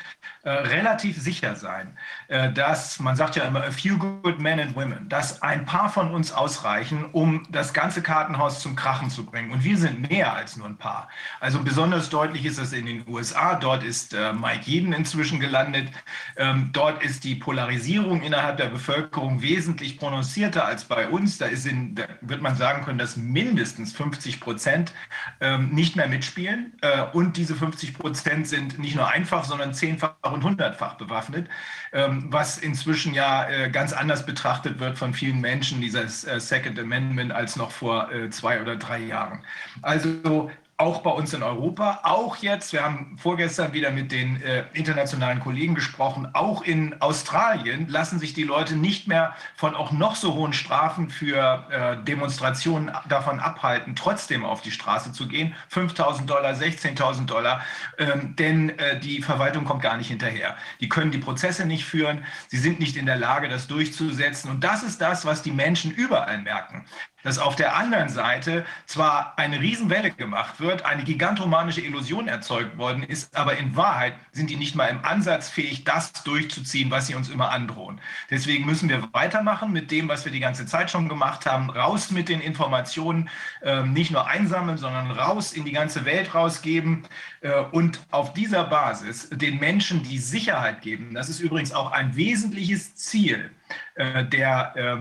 äh, 0.45 0.51
relativ 0.51 1.19
sicher 1.19 1.56
sein, 1.56 1.97
äh, 2.28 2.51
dass, 2.54 2.99
man 2.99 3.15
sagt 3.15 3.36
ja 3.36 3.45
immer, 3.45 3.63
a 3.63 3.71
few 3.71 3.97
good 3.97 4.39
men 4.39 4.60
and 4.60 4.75
women, 4.75 5.10
dass 5.10 5.41
ein 5.41 5.65
paar 5.65 5.89
von 5.89 6.12
uns 6.12 6.32
ausreichen, 6.32 7.06
um 7.13 7.47
das 7.49 7.73
ganze 7.73 8.04
Kartenhaus 8.04 8.60
zum 8.60 8.75
Krachen 8.75 9.10
zu 9.10 9.25
bringen. 9.25 9.51
Und 9.51 9.63
wir 9.63 9.75
sind 9.75 10.08
mehr 10.08 10.36
als 10.36 10.56
nur 10.56 10.67
ein 10.67 10.78
paar. 10.78 11.10
Also 11.39 11.63
besonders 11.63 12.12
deutlich 12.12 12.45
ist 12.45 12.60
das 12.60 12.73
in 12.73 12.86
den 12.86 13.08
USA. 13.08 13.56
Dort 13.56 13.84
ist 13.84 14.13
äh, 14.13 14.34
Mike 14.34 14.65
Jeden 14.65 14.93
inzwischen 14.93 15.39
gelandet. 15.39 15.89
Ähm, 16.38 16.69
dort 16.73 17.01
ist 17.01 17.23
die 17.23 17.34
Polarisierung 17.34 18.21
innerhalb 18.21 18.58
der 18.58 18.67
Bevölkerung 18.67 19.41
wesentlich 19.41 19.97
prononcierter 19.97 20.63
als 20.63 20.86
bei 20.86 21.10
uns. 21.10 21.39
Da, 21.39 21.47
ist 21.47 21.65
in, 21.65 21.95
da 21.95 22.04
wird 22.21 22.43
man 22.43 22.56
sagen 22.56 22.86
können, 22.86 22.99
dass 22.99 23.17
mindestens 23.17 23.93
50 23.93 24.39
Prozent 24.39 24.93
ähm, 25.41 25.69
nicht 25.69 25.95
mehr 25.95 26.07
mitspielen. 26.07 26.73
Äh, 26.81 27.03
und 27.13 27.37
diese 27.37 27.55
50 27.55 27.97
Prozent 27.97 28.47
sind 28.47 28.79
nicht 28.79 28.95
nur 28.95 29.07
einfach, 29.07 29.43
sondern 29.45 29.73
zehnfach 29.73 30.15
und 30.23 30.43
hundertfach 30.43 30.95
bewaffnet, 30.95 31.47
ähm, 31.93 32.27
was 32.29 32.57
inzwischen 32.57 33.13
ja 33.13 33.47
äh, 33.49 33.69
ganz 33.69 33.93
anders 33.93 34.25
betrachtet 34.25 34.79
wird 34.79 34.97
von 34.97 35.13
vielen 35.13 35.41
Menschen, 35.41 35.81
dieses 35.81 36.25
äh, 36.25 36.39
Second 36.39 36.79
Amendment, 36.79 37.31
als 37.31 37.55
noch 37.55 37.71
vor 37.71 38.11
äh, 38.11 38.29
zwei 38.29 38.61
oder 38.61 38.75
drei 38.75 38.99
Jahren. 38.99 39.39
Also 39.81 40.49
auch 40.77 41.01
bei 41.01 41.09
uns 41.09 41.33
in 41.33 41.41
Europa, 41.41 42.01
auch 42.03 42.35
jetzt, 42.38 42.73
wir 42.73 42.83
haben 42.83 43.17
vorgestern 43.17 43.71
wieder 43.71 43.91
mit 43.91 44.11
den 44.11 44.41
äh, 44.41 44.65
internationalen 44.73 45.39
Kollegen 45.39 45.73
gesprochen, 45.73 46.27
auch 46.33 46.63
in 46.63 47.01
Australien 47.01 47.88
lassen 47.88 48.19
sich 48.19 48.33
die 48.33 48.43
Leute 48.43 48.75
nicht 48.75 49.07
mehr 49.07 49.35
von 49.55 49.73
auch 49.73 49.93
noch 49.93 50.17
so 50.17 50.33
hohen 50.33 50.51
Strafen 50.51 51.09
für 51.09 51.65
äh, 51.71 52.03
Demonstrationen 52.03 52.91
davon 53.07 53.39
abhalten, 53.39 53.95
trotzdem 53.95 54.43
auf 54.43 54.61
die 54.61 54.71
Straße 54.71 55.13
zu 55.13 55.29
gehen. 55.29 55.55
5.000 55.71 56.25
Dollar, 56.25 56.51
16.000 56.51 57.25
Dollar, 57.25 57.61
ähm, 57.97 58.35
denn 58.35 58.77
äh, 58.77 58.99
die 58.99 59.21
Verwaltung 59.21 59.63
kommt 59.63 59.81
gar 59.81 59.95
nicht 59.95 60.09
hinterher. 60.09 60.57
Die 60.81 60.89
können 60.89 61.11
die 61.11 61.19
Prozesse 61.19 61.65
nicht 61.65 61.85
führen, 61.85 62.25
sie 62.49 62.57
sind 62.57 62.81
nicht 62.81 62.97
in 62.97 63.05
der 63.05 63.17
Lage, 63.17 63.47
das 63.47 63.67
durchzusetzen. 63.67 64.49
Und 64.49 64.65
das 64.65 64.83
ist 64.83 64.99
das, 64.99 65.25
was 65.25 65.41
die 65.41 65.51
Menschen 65.51 65.91
überall 65.91 66.39
merken 66.39 66.85
dass 67.25 67.39
auf 67.39 67.55
der 67.55 67.75
anderen 67.75 68.09
Seite 68.09 68.65
zwar 68.85 69.33
eine 69.38 69.59
Riesenwelle 69.59 70.11
gemacht 70.11 70.59
wird, 70.59 70.85
eine 70.85 71.03
gigantomanische 71.03 71.81
Illusion 71.81 72.27
erzeugt 72.27 72.77
worden 72.77 73.01
ist, 73.01 73.35
aber 73.35 73.57
in 73.57 73.75
Wahrheit 73.75 74.13
sind 74.31 74.51
die 74.51 74.55
nicht 74.55 74.75
mal 74.75 74.85
im 74.88 75.03
Ansatz 75.03 75.49
fähig, 75.49 75.83
das 75.83 76.13
durchzuziehen, 76.13 76.91
was 76.91 77.07
sie 77.07 77.15
uns 77.15 77.29
immer 77.29 77.49
androhen. 77.49 77.99
Deswegen 78.29 78.65
müssen 78.67 78.89
wir 78.89 79.09
weitermachen 79.11 79.71
mit 79.71 79.89
dem, 79.89 80.07
was 80.07 80.23
wir 80.23 80.31
die 80.31 80.39
ganze 80.39 80.67
Zeit 80.67 80.91
schon 80.91 81.09
gemacht 81.09 81.47
haben, 81.47 81.71
raus 81.71 82.11
mit 82.11 82.29
den 82.29 82.41
Informationen, 82.41 83.27
äh, 83.63 83.81
nicht 83.81 84.11
nur 84.11 84.27
einsammeln, 84.27 84.77
sondern 84.77 85.09
raus 85.09 85.51
in 85.51 85.65
die 85.65 85.71
ganze 85.71 86.05
Welt 86.05 86.35
rausgeben 86.35 87.07
äh, 87.41 87.59
und 87.71 88.01
auf 88.11 88.33
dieser 88.33 88.65
Basis 88.65 89.29
den 89.29 89.59
Menschen 89.59 90.03
die 90.03 90.19
Sicherheit 90.19 90.81
geben. 90.81 91.15
Das 91.15 91.29
ist 91.29 91.39
übrigens 91.39 91.73
auch 91.73 91.91
ein 91.91 92.15
wesentliches 92.15 92.93
Ziel 92.93 93.49
äh, 93.95 94.23
der 94.25 94.75
äh, 94.75 94.97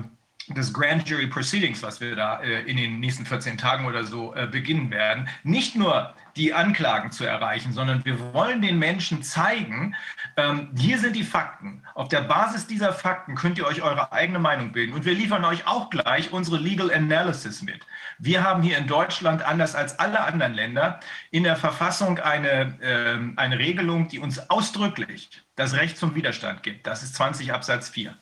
des 0.48 0.72
Grand 0.72 1.08
Jury 1.08 1.26
Proceedings, 1.26 1.82
was 1.82 2.00
wir 2.00 2.16
da 2.16 2.40
äh, 2.40 2.62
in 2.62 2.76
den 2.76 3.00
nächsten 3.00 3.24
14 3.24 3.56
Tagen 3.56 3.86
oder 3.86 4.04
so 4.04 4.34
äh, 4.34 4.46
beginnen 4.46 4.90
werden, 4.90 5.28
nicht 5.42 5.76
nur 5.76 6.14
die 6.36 6.52
Anklagen 6.52 7.12
zu 7.12 7.24
erreichen, 7.24 7.72
sondern 7.72 8.04
wir 8.04 8.32
wollen 8.32 8.60
den 8.60 8.78
Menschen 8.78 9.22
zeigen, 9.22 9.94
ähm, 10.36 10.70
hier 10.76 10.98
sind 10.98 11.14
die 11.14 11.22
Fakten. 11.22 11.82
Auf 11.94 12.08
der 12.08 12.22
Basis 12.22 12.66
dieser 12.66 12.92
Fakten 12.92 13.36
könnt 13.36 13.56
ihr 13.58 13.66
euch 13.66 13.82
eure 13.82 14.12
eigene 14.12 14.40
Meinung 14.40 14.72
bilden. 14.72 14.94
Und 14.94 15.04
wir 15.04 15.14
liefern 15.14 15.44
euch 15.44 15.66
auch 15.66 15.90
gleich 15.90 16.32
unsere 16.32 16.58
Legal 16.58 16.92
Analysis 16.92 17.62
mit. 17.62 17.86
Wir 18.18 18.42
haben 18.42 18.62
hier 18.62 18.78
in 18.78 18.86
Deutschland, 18.86 19.42
anders 19.42 19.74
als 19.74 19.98
alle 19.98 20.20
anderen 20.20 20.54
Länder, 20.54 21.00
in 21.30 21.44
der 21.44 21.56
Verfassung 21.56 22.18
eine, 22.18 22.78
äh, 22.80 23.40
eine 23.40 23.58
Regelung, 23.58 24.08
die 24.08 24.18
uns 24.18 24.50
ausdrücklich 24.50 25.30
das 25.56 25.74
Recht 25.74 25.96
zum 25.96 26.16
Widerstand 26.16 26.64
gibt. 26.64 26.86
Das 26.86 27.04
ist 27.04 27.14
20 27.14 27.52
Absatz 27.52 27.88
4. 27.90 28.16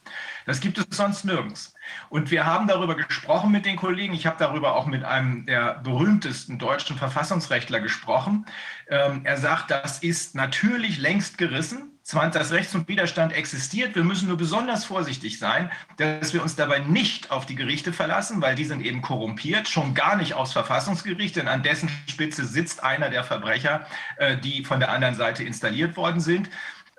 Das 0.45 0.61
gibt 0.61 0.77
es 0.77 0.87
sonst 0.91 1.25
nirgends. 1.25 1.75
Und 2.09 2.31
wir 2.31 2.47
haben 2.47 2.67
darüber 2.67 2.95
gesprochen 2.95 3.51
mit 3.51 3.67
den 3.67 3.77
Kollegen. 3.77 4.15
Ich 4.15 4.27
habe 4.27 4.37
darüber 4.39 4.77
auch 4.77 4.87
mit 4.87 5.05
einem 5.05 5.47
der 5.47 5.81
berühmtesten 5.83 6.59
deutschen 6.59 6.97
Verfassungsrechtler 6.97 7.81
gesprochen. 7.81 8.47
Ähm, 8.89 9.23
er 9.25 9.39
sagt, 9.39 9.71
das 9.71 9.99
ist 10.01 10.35
natürlich 10.35 10.99
längst 10.99 11.39
gerissen. 11.39 11.89
Das 12.33 12.51
Recht 12.51 12.69
zum 12.69 12.87
Widerstand 12.89 13.33
existiert. 13.33 13.95
Wir 13.95 14.05
müssen 14.05 14.29
nur 14.29 14.37
besonders 14.37 14.85
vorsichtig 14.85 15.39
sein, 15.39 15.71
dass 15.97 16.35
wir 16.35 16.43
uns 16.43 16.57
dabei 16.57 16.81
nicht 16.81 17.31
auf 17.31 17.47
die 17.47 17.55
Gerichte 17.55 17.93
verlassen, 17.93 18.43
weil 18.43 18.55
die 18.55 18.65
sind 18.65 18.85
eben 18.85 19.01
korrumpiert, 19.03 19.69
schon 19.69 19.95
gar 19.95 20.17
nicht 20.17 20.35
aufs 20.35 20.53
Verfassungsgericht, 20.53 21.37
denn 21.37 21.49
an 21.49 21.63
dessen 21.63 21.89
Spitze 22.09 22.45
sitzt 22.45 22.83
einer 22.83 23.09
der 23.09 23.25
Verbrecher, 23.25 23.87
äh, 24.17 24.37
die 24.37 24.65
von 24.65 24.81
der 24.81 24.91
anderen 24.91 25.15
Seite 25.15 25.45
installiert 25.45 25.97
worden 25.97 26.21
sind. 26.21 26.51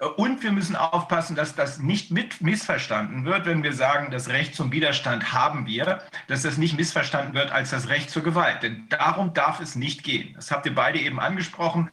Und 0.04 0.44
wir 0.44 0.52
müssen 0.52 0.76
aufpassen, 0.76 1.36
dass 1.36 1.56
das 1.56 1.80
nicht 1.80 2.12
mit 2.12 2.42
missverstanden 2.42 3.26
wird, 3.26 3.46
wenn 3.46 3.64
wir 3.64 3.74
sagen, 3.74 4.12
das 4.12 4.30
Recht 4.30 4.56
zum 4.56 4.72
Widerstand 4.72 5.34
haben 5.34 5.66
wir, 5.66 6.02
dass 6.28 6.42
das 6.42 6.58
nicht 6.58 6.78
missverstanden 6.78 7.34
wird 7.34 7.52
als 7.52 7.70
das 7.70 7.90
Recht 7.90 8.10
zur 8.10 8.24
Gewalt. 8.24 8.64
Denn 8.64 8.88
darum 8.90 9.34
darf 9.34 9.60
es 9.60 9.76
nicht 9.76 10.04
gehen. 10.04 10.34
Das 10.36 10.52
habt 10.52 10.66
ihr 10.66 10.76
beide 10.76 11.00
eben 11.00 11.20
angesprochen. 11.20 11.90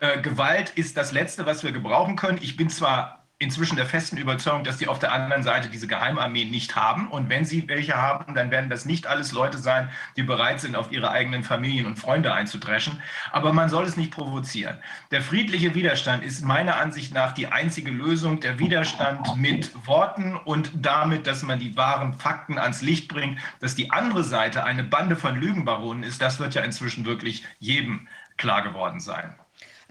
Äh, 0.00 0.20
Gewalt 0.20 0.70
ist 0.70 0.96
das 0.96 1.12
Letzte, 1.12 1.46
was 1.46 1.64
wir 1.64 1.72
gebrauchen 1.72 2.14
können. 2.16 2.38
Ich 2.40 2.56
bin 2.56 2.70
zwar 2.70 3.19
inzwischen 3.40 3.76
der 3.76 3.86
festen 3.86 4.18
Überzeugung, 4.18 4.64
dass 4.64 4.76
die 4.76 4.86
auf 4.86 4.98
der 4.98 5.12
anderen 5.12 5.42
Seite 5.42 5.70
diese 5.70 5.86
Geheimarmee 5.86 6.44
nicht 6.44 6.76
haben. 6.76 7.08
Und 7.08 7.30
wenn 7.30 7.46
sie 7.46 7.66
welche 7.68 7.94
haben, 7.96 8.34
dann 8.34 8.50
werden 8.50 8.68
das 8.68 8.84
nicht 8.84 9.06
alles 9.06 9.32
Leute 9.32 9.56
sein, 9.56 9.88
die 10.16 10.22
bereit 10.22 10.60
sind, 10.60 10.76
auf 10.76 10.92
ihre 10.92 11.10
eigenen 11.10 11.42
Familien 11.42 11.86
und 11.86 11.98
Freunde 11.98 12.34
einzudreschen. 12.34 13.00
Aber 13.32 13.54
man 13.54 13.70
soll 13.70 13.84
es 13.84 13.96
nicht 13.96 14.10
provozieren. 14.10 14.76
Der 15.10 15.22
friedliche 15.22 15.74
Widerstand 15.74 16.22
ist 16.22 16.44
meiner 16.44 16.76
Ansicht 16.76 17.14
nach 17.14 17.32
die 17.32 17.46
einzige 17.46 17.90
Lösung. 17.90 18.40
Der 18.40 18.58
Widerstand 18.58 19.34
mit 19.36 19.72
Worten 19.86 20.36
und 20.36 20.70
damit, 20.74 21.26
dass 21.26 21.42
man 21.42 21.58
die 21.58 21.74
wahren 21.78 22.18
Fakten 22.18 22.58
ans 22.58 22.82
Licht 22.82 23.08
bringt, 23.08 23.38
dass 23.60 23.74
die 23.74 23.90
andere 23.90 24.22
Seite 24.22 24.64
eine 24.64 24.84
Bande 24.84 25.16
von 25.16 25.34
Lügenbaronen 25.34 26.02
ist, 26.02 26.20
das 26.20 26.40
wird 26.40 26.54
ja 26.54 26.62
inzwischen 26.62 27.06
wirklich 27.06 27.44
jedem 27.58 28.06
klar 28.36 28.60
geworden 28.60 29.00
sein. 29.00 29.34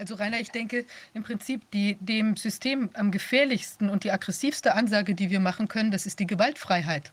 Also 0.00 0.14
Rainer, 0.14 0.40
ich 0.40 0.50
denke 0.50 0.86
im 1.12 1.24
Prinzip 1.24 1.70
die 1.72 1.98
dem 2.00 2.34
System 2.34 2.88
am 2.94 3.10
gefährlichsten 3.10 3.90
und 3.90 4.02
die 4.02 4.10
aggressivste 4.10 4.74
Ansage, 4.74 5.14
die 5.14 5.28
wir 5.28 5.40
machen 5.40 5.68
können, 5.68 5.90
das 5.90 6.06
ist 6.06 6.20
die 6.20 6.26
Gewaltfreiheit. 6.26 7.12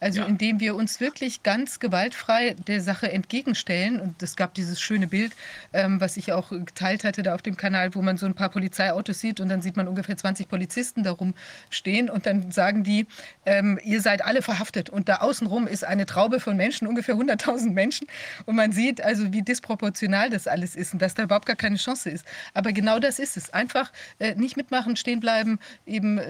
Also 0.00 0.20
ja. 0.20 0.26
indem 0.26 0.60
wir 0.60 0.74
uns 0.74 1.00
wirklich 1.00 1.42
ganz 1.42 1.80
gewaltfrei 1.80 2.54
der 2.66 2.80
Sache 2.80 3.10
entgegenstellen. 3.10 4.00
Und 4.00 4.22
es 4.22 4.36
gab 4.36 4.54
dieses 4.54 4.80
schöne 4.80 5.06
Bild, 5.06 5.32
ähm, 5.72 6.00
was 6.00 6.16
ich 6.16 6.32
auch 6.32 6.50
geteilt 6.50 7.04
hatte 7.04 7.22
da 7.22 7.34
auf 7.34 7.42
dem 7.42 7.56
Kanal, 7.56 7.94
wo 7.94 8.02
man 8.02 8.16
so 8.16 8.26
ein 8.26 8.34
paar 8.34 8.48
Polizeiautos 8.48 9.20
sieht 9.20 9.40
und 9.40 9.48
dann 9.48 9.62
sieht 9.62 9.76
man 9.76 9.88
ungefähr 9.88 10.16
20 10.16 10.48
Polizisten 10.48 11.02
darum 11.02 11.34
stehen 11.70 12.10
und 12.10 12.26
dann 12.26 12.50
sagen 12.50 12.84
die, 12.84 13.06
ähm, 13.44 13.78
ihr 13.84 14.00
seid 14.00 14.24
alle 14.24 14.42
verhaftet. 14.42 14.90
Und 14.90 15.08
da 15.08 15.16
außenrum 15.16 15.66
ist 15.66 15.84
eine 15.84 16.06
Traube 16.06 16.40
von 16.40 16.56
Menschen, 16.56 16.86
ungefähr 16.86 17.16
100.000 17.16 17.72
Menschen. 17.72 18.06
Und 18.44 18.56
man 18.56 18.72
sieht 18.72 19.00
also, 19.00 19.32
wie 19.32 19.42
disproportional 19.42 20.30
das 20.30 20.46
alles 20.46 20.76
ist 20.76 20.92
und 20.92 21.02
dass 21.02 21.14
da 21.14 21.22
überhaupt 21.22 21.46
gar 21.46 21.56
keine 21.56 21.76
Chance 21.76 22.10
ist. 22.10 22.24
Aber 22.54 22.72
genau 22.72 22.98
das 22.98 23.18
ist 23.18 23.36
es. 23.36 23.52
Einfach 23.52 23.92
äh, 24.18 24.34
nicht 24.34 24.56
mitmachen, 24.56 24.96
stehen 24.96 25.20
bleiben, 25.20 25.58
eben 25.86 26.20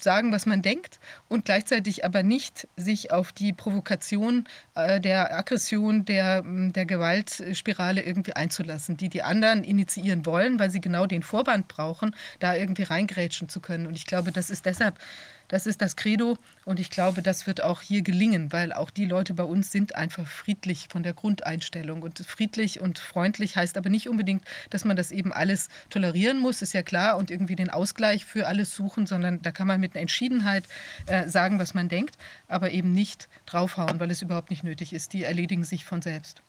sagen, 0.00 0.32
was 0.32 0.46
man 0.46 0.62
denkt 0.62 0.98
und 1.28 1.44
gleichzeitig 1.44 2.04
aber 2.04 2.22
nicht 2.22 2.68
sich 2.76 3.12
auf 3.12 3.32
die 3.32 3.52
Provokation 3.52 4.48
äh, 4.74 5.00
der 5.00 5.36
Aggression, 5.36 6.04
der, 6.04 6.42
der 6.44 6.86
Gewaltspirale 6.86 8.02
irgendwie 8.02 8.34
einzulassen, 8.34 8.96
die 8.96 9.08
die 9.08 9.22
anderen 9.22 9.64
initiieren 9.64 10.26
wollen, 10.26 10.58
weil 10.58 10.70
sie 10.70 10.80
genau 10.80 11.06
den 11.06 11.22
Vorwand 11.22 11.68
brauchen, 11.68 12.14
da 12.38 12.54
irgendwie 12.54 12.84
reingrätschen 12.84 13.48
zu 13.48 13.60
können. 13.60 13.86
Und 13.86 13.94
ich 13.94 14.06
glaube, 14.06 14.32
das 14.32 14.50
ist 14.50 14.66
deshalb 14.66 14.98
das 15.48 15.66
ist 15.66 15.82
das 15.82 15.96
Credo 15.96 16.38
und 16.64 16.80
ich 16.80 16.90
glaube, 16.90 17.22
das 17.22 17.46
wird 17.46 17.62
auch 17.62 17.82
hier 17.82 18.02
gelingen, 18.02 18.52
weil 18.52 18.72
auch 18.72 18.90
die 18.90 19.04
Leute 19.04 19.34
bei 19.34 19.44
uns 19.44 19.70
sind 19.70 19.94
einfach 19.94 20.26
friedlich 20.26 20.88
von 20.90 21.02
der 21.02 21.12
Grundeinstellung. 21.12 22.02
Und 22.02 22.18
friedlich 22.26 22.80
und 22.80 22.98
freundlich 22.98 23.56
heißt 23.56 23.76
aber 23.76 23.90
nicht 23.90 24.08
unbedingt, 24.08 24.44
dass 24.70 24.84
man 24.84 24.96
das 24.96 25.10
eben 25.10 25.32
alles 25.32 25.68
tolerieren 25.90 26.40
muss, 26.40 26.62
ist 26.62 26.72
ja 26.72 26.82
klar, 26.82 27.16
und 27.16 27.30
irgendwie 27.30 27.56
den 27.56 27.70
Ausgleich 27.70 28.24
für 28.24 28.46
alles 28.46 28.74
suchen, 28.74 29.06
sondern 29.06 29.42
da 29.42 29.52
kann 29.52 29.66
man 29.66 29.80
mit 29.80 29.94
einer 29.94 30.02
Entschiedenheit 30.02 30.66
äh, 31.06 31.28
sagen, 31.28 31.58
was 31.58 31.74
man 31.74 31.88
denkt, 31.88 32.16
aber 32.48 32.70
eben 32.70 32.92
nicht 32.92 33.28
draufhauen, 33.46 34.00
weil 34.00 34.10
es 34.10 34.22
überhaupt 34.22 34.50
nicht 34.50 34.64
nötig 34.64 34.92
ist. 34.92 35.12
Die 35.12 35.24
erledigen 35.24 35.64
sich 35.64 35.84
von 35.84 36.02
selbst. 36.02 36.42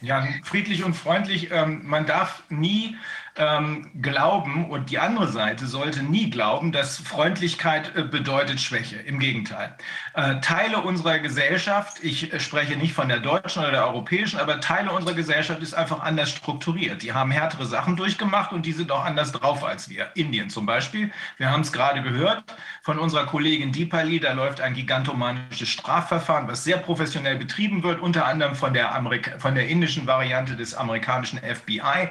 Ja, 0.00 0.28
friedlich 0.44 0.84
und 0.84 0.94
freundlich. 0.94 1.50
Ähm, 1.50 1.80
man 1.84 2.06
darf 2.06 2.44
nie 2.50 2.96
ähm, 3.38 3.90
glauben 4.02 4.68
und 4.68 4.90
die 4.90 4.98
andere 4.98 5.28
Seite 5.28 5.66
sollte 5.66 6.02
nie 6.02 6.28
glauben, 6.28 6.72
dass 6.72 6.98
Freundlichkeit 6.98 7.94
äh, 7.96 8.02
bedeutet 8.02 8.60
Schwäche. 8.60 8.96
Im 8.96 9.20
Gegenteil. 9.20 9.74
Äh, 10.14 10.40
Teile 10.40 10.80
unserer 10.80 11.20
Gesellschaft, 11.20 11.98
ich 12.02 12.32
äh, 12.32 12.40
spreche 12.40 12.76
nicht 12.76 12.92
von 12.92 13.08
der 13.08 13.20
deutschen 13.20 13.62
oder 13.62 13.70
der 13.70 13.86
europäischen, 13.86 14.40
aber 14.40 14.60
Teile 14.60 14.90
unserer 14.90 15.14
Gesellschaft 15.14 15.62
ist 15.62 15.74
einfach 15.74 16.00
anders 16.00 16.30
strukturiert. 16.30 17.02
Die 17.02 17.12
haben 17.12 17.30
härtere 17.30 17.64
Sachen 17.66 17.96
durchgemacht 17.96 18.52
und 18.52 18.66
die 18.66 18.72
sind 18.72 18.90
auch 18.90 19.04
anders 19.04 19.32
drauf 19.32 19.64
als 19.64 19.88
wir. 19.88 20.08
Indien 20.14 20.50
zum 20.50 20.66
Beispiel. 20.66 21.12
Wir 21.36 21.50
haben 21.50 21.60
es 21.60 21.72
gerade 21.72 22.02
gehört 22.02 22.44
von 22.82 22.98
unserer 22.98 23.26
Kollegin 23.26 23.70
Deepali, 23.70 24.18
da 24.18 24.32
läuft 24.32 24.60
ein 24.60 24.74
gigantomanisches 24.74 25.68
Strafverfahren, 25.68 26.48
was 26.48 26.64
sehr 26.64 26.78
professionell 26.78 27.36
betrieben 27.36 27.82
wird, 27.84 28.00
unter 28.00 28.26
anderem 28.26 28.56
von 28.56 28.74
der, 28.74 28.94
Amerika 28.94 29.38
von 29.38 29.54
der 29.54 29.68
indischen 29.68 30.06
Variante 30.06 30.56
des 30.56 30.74
amerikanischen 30.74 31.38
FBI. 31.38 32.08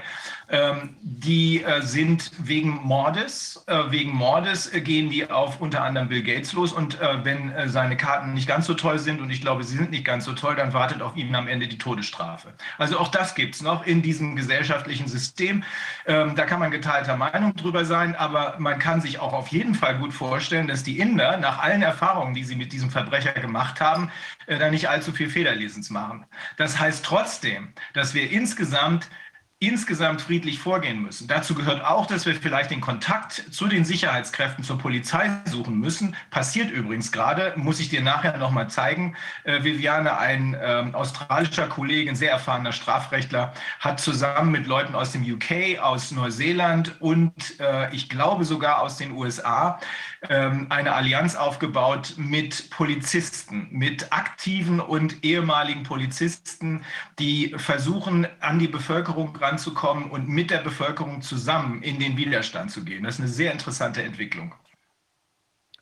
Ähm, 0.49 0.95
die 1.01 1.61
äh, 1.61 1.81
sind 1.81 2.31
wegen 2.37 2.69
Mordes, 2.69 3.65
äh, 3.67 3.91
wegen 3.91 4.13
Mordes 4.13 4.73
äh, 4.73 4.79
gehen 4.79 5.09
die 5.09 5.29
auf 5.29 5.59
unter 5.59 5.83
anderem 5.83 6.07
Bill 6.07 6.23
Gates 6.23 6.53
los 6.53 6.71
und 6.71 7.01
äh, 7.01 7.25
wenn 7.25 7.51
äh, 7.51 7.67
seine 7.67 7.97
Karten 7.97 8.33
nicht 8.33 8.47
ganz 8.47 8.65
so 8.65 8.73
toll 8.73 8.97
sind 8.97 9.19
und 9.19 9.29
ich 9.29 9.41
glaube, 9.41 9.65
sie 9.65 9.75
sind 9.75 9.91
nicht 9.91 10.05
ganz 10.05 10.23
so 10.23 10.31
toll, 10.31 10.55
dann 10.55 10.71
wartet 10.71 11.01
auf 11.01 11.17
ihn 11.17 11.35
am 11.35 11.49
Ende 11.49 11.67
die 11.67 11.77
Todesstrafe. 11.77 12.53
Also 12.77 12.97
auch 12.97 13.09
das 13.09 13.35
gibt 13.35 13.55
es 13.55 13.61
noch 13.61 13.85
in 13.85 14.01
diesem 14.01 14.37
gesellschaftlichen 14.37 15.09
System. 15.09 15.65
Ähm, 16.05 16.33
da 16.35 16.45
kann 16.45 16.61
man 16.61 16.71
geteilter 16.71 17.17
Meinung 17.17 17.53
drüber 17.53 17.83
sein, 17.83 18.15
aber 18.15 18.55
man 18.57 18.79
kann 18.79 19.01
sich 19.01 19.19
auch 19.19 19.33
auf 19.33 19.49
jeden 19.49 19.75
Fall 19.75 19.97
gut 19.97 20.13
vorstellen, 20.13 20.67
dass 20.67 20.81
die 20.81 20.99
Inder 20.99 21.35
nach 21.35 21.59
allen 21.59 21.81
Erfahrungen, 21.81 22.33
die 22.33 22.45
sie 22.45 22.55
mit 22.55 22.71
diesem 22.71 22.89
Verbrecher 22.89 23.33
gemacht 23.33 23.81
haben, 23.81 24.11
äh, 24.45 24.57
da 24.57 24.71
nicht 24.71 24.87
allzu 24.87 25.11
viel 25.11 25.29
Federlesens 25.29 25.89
machen. 25.89 26.25
Das 26.55 26.79
heißt 26.79 27.03
trotzdem, 27.03 27.73
dass 27.93 28.13
wir 28.13 28.31
insgesamt 28.31 29.09
insgesamt 29.59 30.21
friedlich 30.21 30.59
vorgehen 30.59 31.01
müssen. 31.01 31.27
Dazu 31.27 31.55
gehört 31.55 31.83
auch, 31.83 32.05
dass 32.05 32.27
wir 32.27 32.35
vielleicht 32.35 32.69
den 32.69 32.79
Kontakt 32.79 33.43
zu 33.49 33.67
den 33.67 33.85
Sicherheitskräften, 33.85 34.63
zur 34.63 34.77
Polizei 34.77 35.31
suchen 35.45 35.79
müssen. 35.79 36.15
Passiert 36.29 36.69
übrigens 36.69 37.11
gerade, 37.11 37.53
muss 37.55 37.79
ich 37.79 37.89
dir 37.89 38.03
nachher 38.03 38.37
nochmal 38.37 38.69
zeigen. 38.69 39.15
Äh, 39.45 39.63
Viviane, 39.63 40.19
ein 40.19 40.53
äh, 40.53 40.85
australischer 40.93 41.67
Kollege, 41.67 42.11
ein 42.11 42.15
sehr 42.15 42.29
erfahrener 42.29 42.71
Strafrechtler, 42.71 43.51
hat 43.79 43.99
zusammen 43.99 44.51
mit 44.51 44.67
Leuten 44.67 44.93
aus 44.93 45.13
dem 45.13 45.23
UK, 45.23 45.79
aus 45.81 46.11
Neuseeland 46.11 47.01
und 47.01 47.59
äh, 47.59 47.91
ich 47.95 48.09
glaube 48.09 48.45
sogar 48.45 48.83
aus 48.83 48.97
den 48.97 49.11
USA 49.11 49.79
eine 50.21 50.93
Allianz 50.93 51.35
aufgebaut 51.35 52.15
mit 52.17 52.69
Polizisten, 52.71 53.67
mit 53.71 54.11
aktiven 54.11 54.79
und 54.79 55.23
ehemaligen 55.23 55.83
Polizisten, 55.83 56.83
die 57.19 57.53
versuchen, 57.57 58.27
an 58.39 58.57
die 58.57 58.67
Bevölkerung 58.67 59.35
ranzukommen 59.35 60.09
und 60.09 60.27
mit 60.27 60.49
der 60.49 60.59
Bevölkerung 60.59 61.21
zusammen 61.21 61.83
in 61.83 61.99
den 61.99 62.17
Widerstand 62.17 62.71
zu 62.71 62.83
gehen. 62.83 63.03
Das 63.03 63.15
ist 63.15 63.21
eine 63.21 63.29
sehr 63.29 63.51
interessante 63.51 64.01
Entwicklung. 64.01 64.53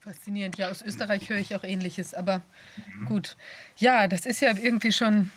Faszinierend. 0.02 0.58
Ja, 0.58 0.70
aus 0.70 0.84
Österreich 0.84 1.30
höre 1.30 1.40
ich 1.40 1.56
auch 1.56 1.64
Ähnliches, 1.64 2.14
aber 2.14 2.42
mhm. 2.94 3.06
gut. 3.06 3.38
Ja, 3.78 4.08
das 4.08 4.26
ist 4.26 4.40
ja 4.40 4.56
irgendwie 4.56 4.92
schon 4.92 5.32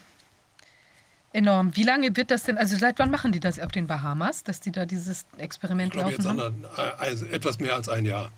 enorm. 1.33 1.75
Wie 1.75 1.85
lange 1.85 2.15
wird 2.17 2.31
das 2.31 2.43
denn, 2.43 2.59
also 2.59 2.77
seit 2.77 2.99
wann 2.99 3.11
machen 3.11 3.33
die 3.33 3.41
das 3.41 3.59
auf 3.59 3.73
den 3.73 3.87
Bahamas, 3.87 4.45
dass 4.45 4.61
die 4.61 4.71
da 4.71 4.85
dieses 4.85 5.25
Experiment 5.39 5.95
ich 5.95 6.01
glaube, 6.01 6.23
laufen? 6.23 6.63
Jetzt 6.63 6.79
haben? 6.79 6.99
also 6.99 7.27
etwas 7.27 7.59
mehr 7.61 7.75
als 7.77 7.89
ein 7.89 8.05
Jahr. 8.05 8.31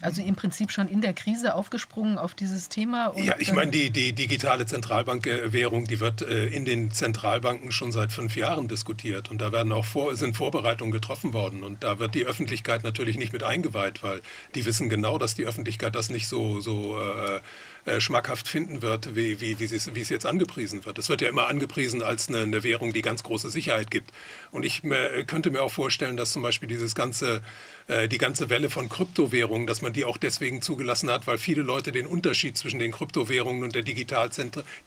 Also 0.00 0.22
im 0.22 0.36
Prinzip 0.36 0.70
schon 0.70 0.86
in 0.86 1.00
der 1.00 1.12
Krise 1.12 1.56
aufgesprungen 1.56 2.18
auf 2.18 2.34
dieses 2.34 2.68
Thema. 2.68 3.12
ja, 3.16 3.34
ich 3.38 3.52
meine, 3.52 3.72
die, 3.72 3.90
die 3.90 4.12
digitale 4.12 4.64
Zentralbankwährung, 4.64 5.86
die 5.86 5.98
wird 5.98 6.22
äh, 6.22 6.46
in 6.46 6.64
den 6.64 6.92
Zentralbanken 6.92 7.72
schon 7.72 7.90
seit 7.90 8.12
fünf 8.12 8.36
Jahren 8.36 8.68
diskutiert. 8.68 9.28
Und 9.28 9.40
da 9.40 9.50
werden 9.50 9.72
auch 9.72 9.84
vor, 9.84 10.14
sind 10.14 10.36
Vorbereitungen 10.36 10.92
getroffen 10.92 11.32
worden. 11.32 11.64
Und 11.64 11.82
da 11.82 11.98
wird 11.98 12.14
die 12.14 12.24
Öffentlichkeit 12.24 12.84
natürlich 12.84 13.18
nicht 13.18 13.32
mit 13.32 13.42
eingeweiht, 13.42 14.04
weil 14.04 14.22
die 14.54 14.64
wissen 14.66 14.88
genau, 14.88 15.18
dass 15.18 15.34
die 15.34 15.46
Öffentlichkeit 15.46 15.96
das 15.96 16.10
nicht 16.10 16.28
so, 16.28 16.60
so 16.60 16.96
äh, 17.00 17.40
äh, 17.88 18.00
schmackhaft 18.00 18.48
finden 18.48 18.82
wird, 18.82 19.16
wie, 19.16 19.40
wie, 19.40 19.58
wie, 19.58 19.64
es, 19.64 19.94
wie 19.94 20.00
es 20.00 20.10
jetzt 20.10 20.26
angepriesen 20.26 20.84
wird. 20.84 20.98
Es 20.98 21.08
wird 21.08 21.22
ja 21.22 21.28
immer 21.28 21.48
angepriesen 21.48 22.02
als 22.02 22.28
eine, 22.28 22.42
eine 22.42 22.62
Währung, 22.62 22.92
die 22.92 23.02
ganz 23.02 23.22
große 23.22 23.50
Sicherheit 23.50 23.90
gibt. 23.90 24.12
Und 24.50 24.64
ich 24.64 24.84
äh, 24.84 25.24
könnte 25.24 25.50
mir 25.50 25.62
auch 25.62 25.72
vorstellen, 25.72 26.16
dass 26.16 26.32
zum 26.32 26.42
Beispiel 26.42 26.68
dieses 26.68 26.94
ganze 26.94 27.40
äh, 27.88 28.06
die 28.06 28.18
ganze 28.18 28.50
Welle 28.50 28.68
von 28.68 28.90
Kryptowährungen, 28.90 29.66
dass 29.66 29.80
man 29.80 29.94
die 29.94 30.04
auch 30.04 30.18
deswegen 30.18 30.60
zugelassen 30.60 31.10
hat, 31.10 31.26
weil 31.26 31.38
viele 31.38 31.62
Leute 31.62 31.90
den 31.90 32.06
Unterschied 32.06 32.56
zwischen 32.58 32.78
den 32.78 32.92
Kryptowährungen 32.92 33.64
und 33.64 33.74
der 33.74 33.82
digital 33.82 34.28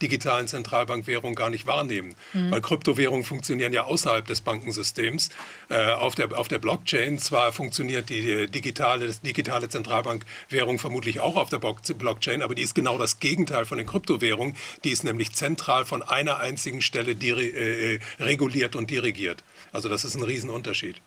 digitalen 0.01 0.47
Zentralbankwährung 0.47 1.33
gar 1.33 1.49
nicht 1.49 1.65
wahrnehmen. 1.65 2.15
Mhm. 2.33 2.51
Weil 2.51 2.61
Kryptowährungen 2.61 3.25
funktionieren 3.25 3.73
ja 3.73 3.85
außerhalb 3.85 4.25
des 4.27 4.41
Bankensystems. 4.41 5.29
Äh, 5.69 5.93
auf, 5.93 6.13
der, 6.13 6.37
auf 6.37 6.47
der 6.47 6.59
Blockchain 6.59 7.17
zwar 7.17 7.51
funktioniert 7.53 8.09
die 8.09 8.45
digitale, 8.47 9.11
digitale 9.23 9.67
Zentralbankwährung 9.67 10.77
vermutlich 10.77 11.19
auch 11.21 11.37
auf 11.37 11.49
der 11.49 11.59
Blockchain, 11.59 12.43
aber 12.43 12.53
die 12.53 12.61
ist 12.61 12.75
genau 12.75 12.99
das 12.99 13.19
Gegenteil 13.19 13.65
von 13.65 13.79
den 13.79 13.87
Kryptowährungen. 13.87 14.55
Die 14.83 14.91
ist 14.91 15.03
nämlich 15.03 15.33
zentral 15.33 15.85
von 15.85 16.03
einer 16.03 16.37
einzigen 16.39 16.83
Stelle 16.83 17.13
äh, 17.13 17.99
reguliert 18.19 18.75
und 18.75 18.91
dirigiert. 18.91 19.43
Also 19.71 19.89
das 19.89 20.05
ist 20.05 20.15
ein 20.15 20.23
Riesenunterschied. 20.23 21.01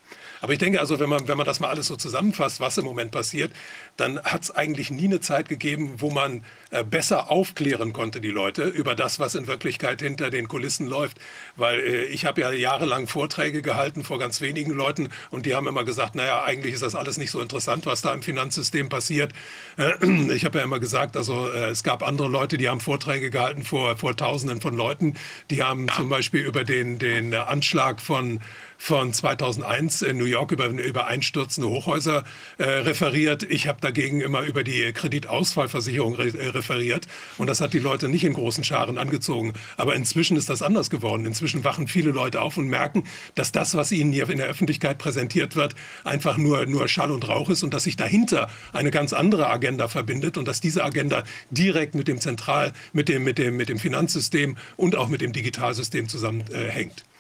Aber 0.45 0.53
ich 0.53 0.59
denke 0.59 0.79
also, 0.79 1.01
wenn 1.01 1.09
man, 1.09 1.27
wenn 1.27 1.39
man 1.39 1.47
das 1.47 1.59
mal 1.59 1.71
alles 1.71 1.87
so 1.87 1.97
zusammenfasst, 1.97 2.61
was 2.61 2.77
im 2.77 2.85
Moment 2.85 3.13
passiert, 3.13 3.51
dann 3.97 4.23
hat 4.23 4.43
es 4.43 4.51
eigentlich 4.51 4.91
nie 4.91 5.07
eine 5.07 5.21
Zeit 5.21 5.49
gegeben, 5.49 5.95
wo 6.03 6.11
man 6.11 6.45
äh, 6.69 6.85
besser 6.85 7.31
aufklären 7.31 7.95
konnte, 7.95 8.21
die 8.21 8.29
Leute, 8.29 8.65
über 8.65 8.95
das, 8.95 9.19
was 9.19 9.37
in 9.37 9.47
Wirklichkeit 9.47 10.03
hinter 10.03 10.29
den 10.29 10.47
Kulissen 10.47 10.87
läuft. 10.87 11.17
Weil 11.57 11.81
äh, 11.81 12.05
ich 12.05 12.27
habe 12.27 12.43
ja 12.43 12.53
jahrelang 12.53 13.07
Vorträge 13.07 13.63
gehalten 13.63 14.05
vor 14.05 14.19
ganz 14.19 14.43
wenigen 14.43 14.73
Leuten 14.73 15.09
und 15.31 15.47
die 15.47 15.55
haben 15.55 15.67
immer 15.67 15.83
gesagt, 15.83 16.15
naja, 16.15 16.45
eigentlich 16.45 16.75
ist 16.75 16.83
das 16.83 16.95
alles 16.95 17.17
nicht 17.17 17.31
so 17.31 17.41
interessant, 17.41 17.87
was 17.87 18.03
da 18.03 18.13
im 18.13 18.21
Finanzsystem 18.21 18.91
passiert. 18.91 19.33
Äh, 19.79 19.95
ich 20.35 20.45
habe 20.45 20.59
ja 20.59 20.65
immer 20.65 20.79
gesagt, 20.79 21.17
also 21.17 21.51
äh, 21.51 21.71
es 21.71 21.83
gab 21.83 22.07
andere 22.07 22.29
Leute, 22.29 22.59
die 22.59 22.69
haben 22.69 22.81
Vorträge 22.81 23.31
gehalten 23.31 23.63
vor, 23.63 23.97
vor 23.97 24.15
Tausenden 24.15 24.61
von 24.61 24.77
Leuten. 24.77 25.15
Die 25.49 25.63
haben 25.63 25.89
zum 25.89 26.11
Beispiel 26.11 26.43
über 26.43 26.65
den, 26.65 26.99
den 26.99 27.33
Anschlag 27.33 28.03
von 28.03 28.41
von 28.85 29.15
2001 29.15 30.03
in 30.03 30.19
New 30.19 30.27
York 30.27 30.53
über, 30.53 30.67
über 30.67 31.07
einstürzende 31.07 31.71
Hochhäuser 31.71 32.23
äh, 32.59 32.65
referiert. 32.65 33.43
Ich 33.43 33.67
habe 33.67 33.81
dagegen 33.81 34.21
immer 34.21 34.43
über 34.43 34.63
die 34.63 34.93
Kreditausfallversicherung 34.93 36.17
re 36.17 36.29
äh, 36.39 36.49
referiert. 36.49 37.07
Und 37.39 37.47
das 37.47 37.63
hat 37.63 37.73
die 37.73 37.79
Leute 37.79 38.11
nicht 38.11 38.25
in 38.25 38.35
großen 38.35 38.63
Scharen 38.63 38.99
angezogen. 38.99 39.55
Aber 39.79 39.95
inzwischen 39.95 40.37
ist 40.37 40.51
das 40.51 40.61
anders 40.61 40.91
geworden. 40.91 41.25
Inzwischen 41.25 41.65
wachen 41.65 41.89
viele 41.89 42.11
Leute 42.11 42.43
auf 42.43 42.59
und 42.59 42.69
merken, 42.69 43.05
dass 43.35 43.53
das, 43.53 43.75
was 43.75 43.91
ihnen 43.91 44.13
hier 44.13 44.29
in 44.29 44.37
der 44.37 44.49
Öffentlichkeit 44.49 44.99
präsentiert 44.99 45.57
wird, 45.57 45.75
einfach 46.05 46.37
nur, 46.37 46.67
nur 46.67 46.87
Schall 46.87 47.11
und 47.11 47.27
Rauch 47.27 47.49
ist 47.49 47.63
und 47.63 47.73
dass 47.73 47.85
sich 47.85 47.97
dahinter 47.97 48.51
eine 48.75 48.91
ganz 48.91 49.15
andere 49.15 49.49
Agenda 49.49 49.89
verbindet 49.89 50.37
und 50.37 50.47
dass 50.47 50.61
diese 50.61 50.85
Agenda 50.85 51.25
direkt 51.51 51.95
mit 51.95 52.07
dem 52.07 52.21
Zentral, 52.21 52.75
mit 52.93 53.09
dem, 53.09 53.25
mit 53.25 53.39
dem, 53.39 53.57
mit 53.57 53.71
dem 53.71 53.79
Finanzsystem 53.79 54.59
und 54.77 54.95
auch 54.95 55.09
mit 55.09 55.23
dem 55.23 55.33
Digitalsystem 55.33 56.07
zusammenhängt. 56.07 57.01
Äh, 57.01 57.14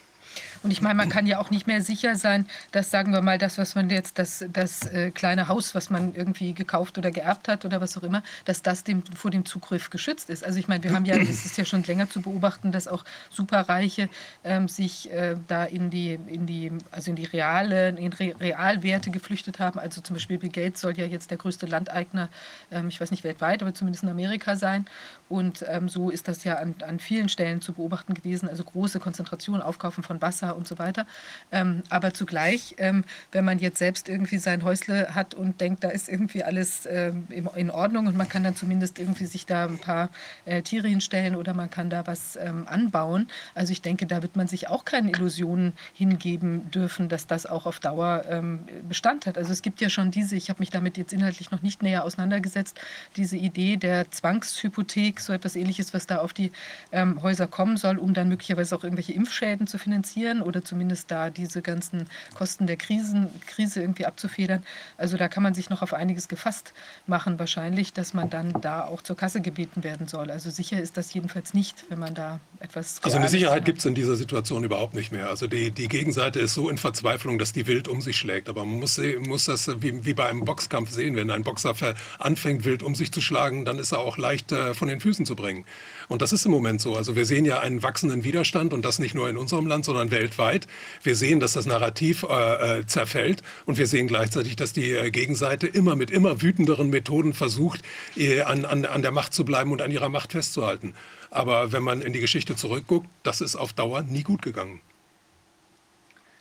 und 0.64 0.70
ich 0.70 0.80
meine, 0.80 0.94
man 0.94 1.10
kann 1.10 1.26
ja 1.26 1.38
auch 1.38 1.50
nicht 1.50 1.66
mehr 1.66 1.82
sicher 1.82 2.16
sein, 2.16 2.46
dass, 2.72 2.90
sagen 2.90 3.12
wir 3.12 3.20
mal, 3.20 3.36
das, 3.36 3.58
was 3.58 3.74
man 3.74 3.90
jetzt, 3.90 4.18
das, 4.18 4.46
das 4.50 4.86
äh, 4.86 5.10
kleine 5.10 5.48
Haus, 5.48 5.74
was 5.74 5.90
man 5.90 6.14
irgendwie 6.14 6.54
gekauft 6.54 6.96
oder 6.96 7.10
geerbt 7.10 7.48
hat 7.48 7.66
oder 7.66 7.82
was 7.82 7.98
auch 7.98 8.02
immer, 8.02 8.22
dass 8.46 8.62
das 8.62 8.82
dem, 8.82 9.02
vor 9.14 9.30
dem 9.30 9.44
Zugriff 9.44 9.90
geschützt 9.90 10.30
ist. 10.30 10.42
Also 10.42 10.58
ich 10.58 10.66
meine, 10.66 10.82
wir 10.82 10.94
haben 10.94 11.04
ja, 11.04 11.16
es 11.16 11.44
ist 11.44 11.58
ja 11.58 11.66
schon 11.66 11.82
länger 11.82 12.08
zu 12.08 12.22
beobachten, 12.22 12.72
dass 12.72 12.88
auch 12.88 13.04
Superreiche 13.28 14.08
ähm, 14.42 14.66
sich 14.66 15.12
äh, 15.12 15.36
da 15.48 15.64
in 15.64 15.90
die, 15.90 16.14
in 16.14 16.46
die, 16.46 16.72
also 16.90 17.10
in 17.10 17.16
die 17.16 17.26
reale, 17.26 17.90
in 17.90 18.14
Re 18.14 18.34
Realwerte 18.40 19.10
geflüchtet 19.10 19.58
haben. 19.58 19.78
Also 19.78 20.00
zum 20.00 20.16
Beispiel 20.16 20.38
Bill 20.38 20.48
Gates 20.48 20.80
soll 20.80 20.98
ja 20.98 21.04
jetzt 21.04 21.30
der 21.30 21.36
größte 21.36 21.66
Landeigner, 21.66 22.30
ähm, 22.70 22.88
ich 22.88 22.98
weiß 22.98 23.10
nicht 23.10 23.22
weltweit, 23.22 23.60
aber 23.60 23.74
zumindest 23.74 24.02
in 24.02 24.08
Amerika 24.08 24.56
sein. 24.56 24.86
Und 25.29 25.64
ähm, 25.68 25.89
so 25.89 26.11
ist 26.11 26.29
das 26.29 26.45
ja 26.45 26.57
an, 26.57 26.75
an 26.87 26.99
vielen 26.99 27.29
Stellen 27.29 27.61
zu 27.61 27.72
beobachten 27.72 28.14
gewesen. 28.14 28.49
Also 28.49 28.64
große 28.64 29.01
Konzentration, 29.01 29.62
Aufkaufen 29.62 30.05
von 30.05 30.20
Wasser 30.20 30.57
und 30.57 30.68
so 30.68 30.79
weiter. 30.79 31.07
Ähm, 31.51 31.83
aber 31.89 32.12
zugleich, 32.12 32.75
ähm, 32.79 33.05
wenn 33.33 33.45
man 33.45 33.59
jetzt 33.59 33.79
selbst 33.79 34.09
irgendwie 34.09 34.39
sein 34.39 34.64
Häusle 34.64 35.14
hat 35.14 35.35
und 35.35 35.61
denkt, 35.61 35.85
da 35.85 35.89
ist 35.89 36.09
irgendwie 36.09 36.45
alles 36.45 36.87
ähm, 36.87 37.27
in 37.31 37.70
Ordnung 37.70 38.07
und 38.07 38.16
man 38.16 38.29
kann 38.29 38.45
dann 38.45 38.57
zumindest 38.57 38.99
irgendwie 38.99 39.27
sich 39.27 39.47
da 39.47 39.64
ein 39.64 39.79
paar 39.79 40.11
äh, 40.45 40.62
Tiere 40.62 40.89
hinstellen 40.89 41.37
oder 41.37 41.55
man 41.55 41.70
kann 41.70 41.91
da 41.91 42.07
was 42.07 42.37
ähm, 42.37 42.66
anbauen. 42.68 43.29
Also 43.55 43.72
ich 43.72 43.83
denke, 43.83 44.07
da 44.07 44.22
wird 44.22 44.37
man 44.37 44.47
sich 44.47 44.68
auch 44.68 44.85
keine 44.85 45.11
Illusionen 45.11 45.72
hingeben 45.93 46.70
dürfen, 46.70 47.09
dass 47.09 47.27
das 47.27 47.47
auch 47.47 47.66
auf 47.66 47.81
Dauer 47.81 48.25
ähm, 48.29 48.61
Bestand 48.89 49.27
hat. 49.27 49.39
Also 49.39 49.53
es 49.53 49.62
gibt 49.62 49.81
ja 49.81 49.89
schon 49.89 50.11
diese, 50.11 50.37
ich 50.37 50.51
habe 50.51 50.61
mich 50.61 50.70
damit 50.70 50.99
jetzt 50.99 51.12
inhaltlich 51.12 51.51
noch 51.51 51.62
nicht 51.62 51.83
näher 51.83 52.05
auseinandergesetzt, 52.05 52.79
diese 53.16 53.37
Idee 53.37 53.77
der 53.77 54.11
Zwangshypothek, 54.11 55.20
so 55.25 55.33
etwas 55.33 55.57
ähnliches, 55.57 55.95
was 55.95 56.07
da 56.07 56.18
auf 56.18 56.33
die 56.33 56.53
ähm, 56.93 57.22
Häuser 57.22 57.47
kommen 57.47 57.77
soll, 57.77 57.99
um 57.99 58.14
dann 58.14 58.29
möglicherweise 58.29 58.77
auch 58.77 58.85
irgendwelche 58.85 59.12
Impfschäden 59.12 59.66
zu 59.66 59.79
finanzieren 59.79 60.43
oder 60.43 60.64
zumindest 60.64 61.11
da 61.11 61.31
diese 61.31 61.62
ganzen 61.62 62.09
Kosten 62.35 62.66
der 62.66 62.77
Krisen, 62.77 63.29
Krise 63.47 63.81
irgendwie 63.81 64.07
abzufedern. 64.07 64.62
Also 64.97 65.16
da 65.16 65.29
kann 65.29 65.43
man 65.43 65.55
sich 65.55 65.70
noch 65.70 65.83
auf 65.83 65.93
einiges 65.95 66.29
gefasst 66.29 66.72
machen, 67.07 67.39
wahrscheinlich, 67.39 67.93
dass 67.93 68.14
man 68.14 68.31
dann 68.31 68.61
da 68.61 68.85
auch 68.85 69.03
zur 69.03 69.16
Kasse 69.16 69.41
gebeten 69.41 69.85
werden 69.85 70.09
soll. 70.09 70.31
Also 70.31 70.51
sicher 70.51 70.81
ist 70.81 70.97
das 70.97 71.12
jedenfalls 71.14 71.55
nicht, 71.55 71.85
wenn 71.89 71.99
man 71.99 72.14
da 72.14 72.41
etwas. 72.61 73.03
Also 73.03 73.16
eine 73.18 73.29
Sicherheit 73.29 73.64
gibt 73.64 73.79
es 73.79 73.85
in 73.85 73.95
dieser 73.95 74.16
Situation 74.16 74.64
überhaupt 74.64 74.95
nicht 74.95 75.12
mehr. 75.12 75.29
Also 75.29 75.47
die, 75.47 75.70
die 75.70 75.89
Gegenseite 75.89 76.41
ist 76.41 76.55
so 76.55 76.68
in 76.68 76.79
Verzweiflung, 76.79 77.39
dass 77.39 77.53
die 77.53 77.66
wild 77.66 77.89
um 77.89 78.01
sich 78.01 78.16
schlägt. 78.16 78.49
Aber 78.49 78.64
man 78.64 78.81
muss, 78.81 79.01
muss 79.27 79.47
das 79.47 79.68
wie, 79.83 80.05
wie 80.05 80.14
bei 80.14 80.29
einem 80.29 80.45
Boxkampf 80.45 80.91
sehen. 80.91 81.16
Wenn 81.16 81.31
ein 81.31 81.45
Boxer 81.45 81.75
anfängt, 82.18 82.64
wild 82.64 82.83
um 82.83 82.95
sich 82.95 83.12
zu 83.12 83.20
schlagen, 83.20 83.64
dann 83.64 83.79
ist 83.79 83.93
er 83.93 83.99
auch 83.99 84.18
leicht 84.18 84.53
äh, 84.53 84.75
von 84.75 84.89
den 84.89 85.01
Füßen 85.05 85.26
zu 85.26 85.36
bringen. 85.36 85.66
Und 86.09 86.22
das 86.22 86.32
ist 86.32 86.46
im 86.46 86.50
Moment 86.50 86.80
so. 86.80 86.96
Also 86.96 87.14
wir 87.14 87.26
sehen 87.26 87.44
ja 87.44 87.61
einen 87.61 87.82
wachsenden 87.82 88.24
Widerstand 88.24 88.72
und 88.72 88.84
das 88.84 88.98
nicht 88.98 89.14
nur 89.14 89.28
in 89.28 89.36
unserem 89.36 89.66
Land, 89.66 89.84
sondern 89.84 90.11
weltweit. 90.11 90.66
Wir 91.02 91.14
sehen, 91.14 91.40
dass 91.40 91.52
das 91.52 91.66
Narrativ 91.66 92.24
äh, 92.28 92.80
äh, 92.80 92.86
zerfällt 92.86 93.42
und 93.66 93.76
wir 93.76 93.86
sehen 93.86 94.09
gleichzeitig, 94.09 94.57
dass 94.57 94.72
die 94.72 94.92
äh, 94.92 95.11
Gegenseite 95.11 95.66
immer 95.66 95.94
mit 95.94 96.11
immer 96.11 96.40
wütenderen 96.40 96.88
Methoden 96.88 97.34
versucht, 97.34 97.82
äh, 98.16 98.40
an, 98.40 98.64
an, 98.64 98.86
an 98.86 99.02
der 99.02 99.12
Macht 99.12 99.34
zu 99.34 99.44
bleiben 99.44 99.72
und 99.72 99.82
an 99.82 99.90
ihrer 99.90 100.09
Macht 100.09 100.32
festzuhalten. 100.32 100.94
Aber 101.30 101.72
wenn 101.72 101.82
man 101.82 102.00
in 102.00 102.14
die 102.14 102.20
Geschichte 102.20 102.57
zurückguckt, 102.57 103.09
das 103.24 103.42
ist 103.42 103.57
auf 103.57 103.74
Dauer 103.74 104.02
nie 104.02 104.22
gut 104.22 104.40
gegangen. 104.40 104.80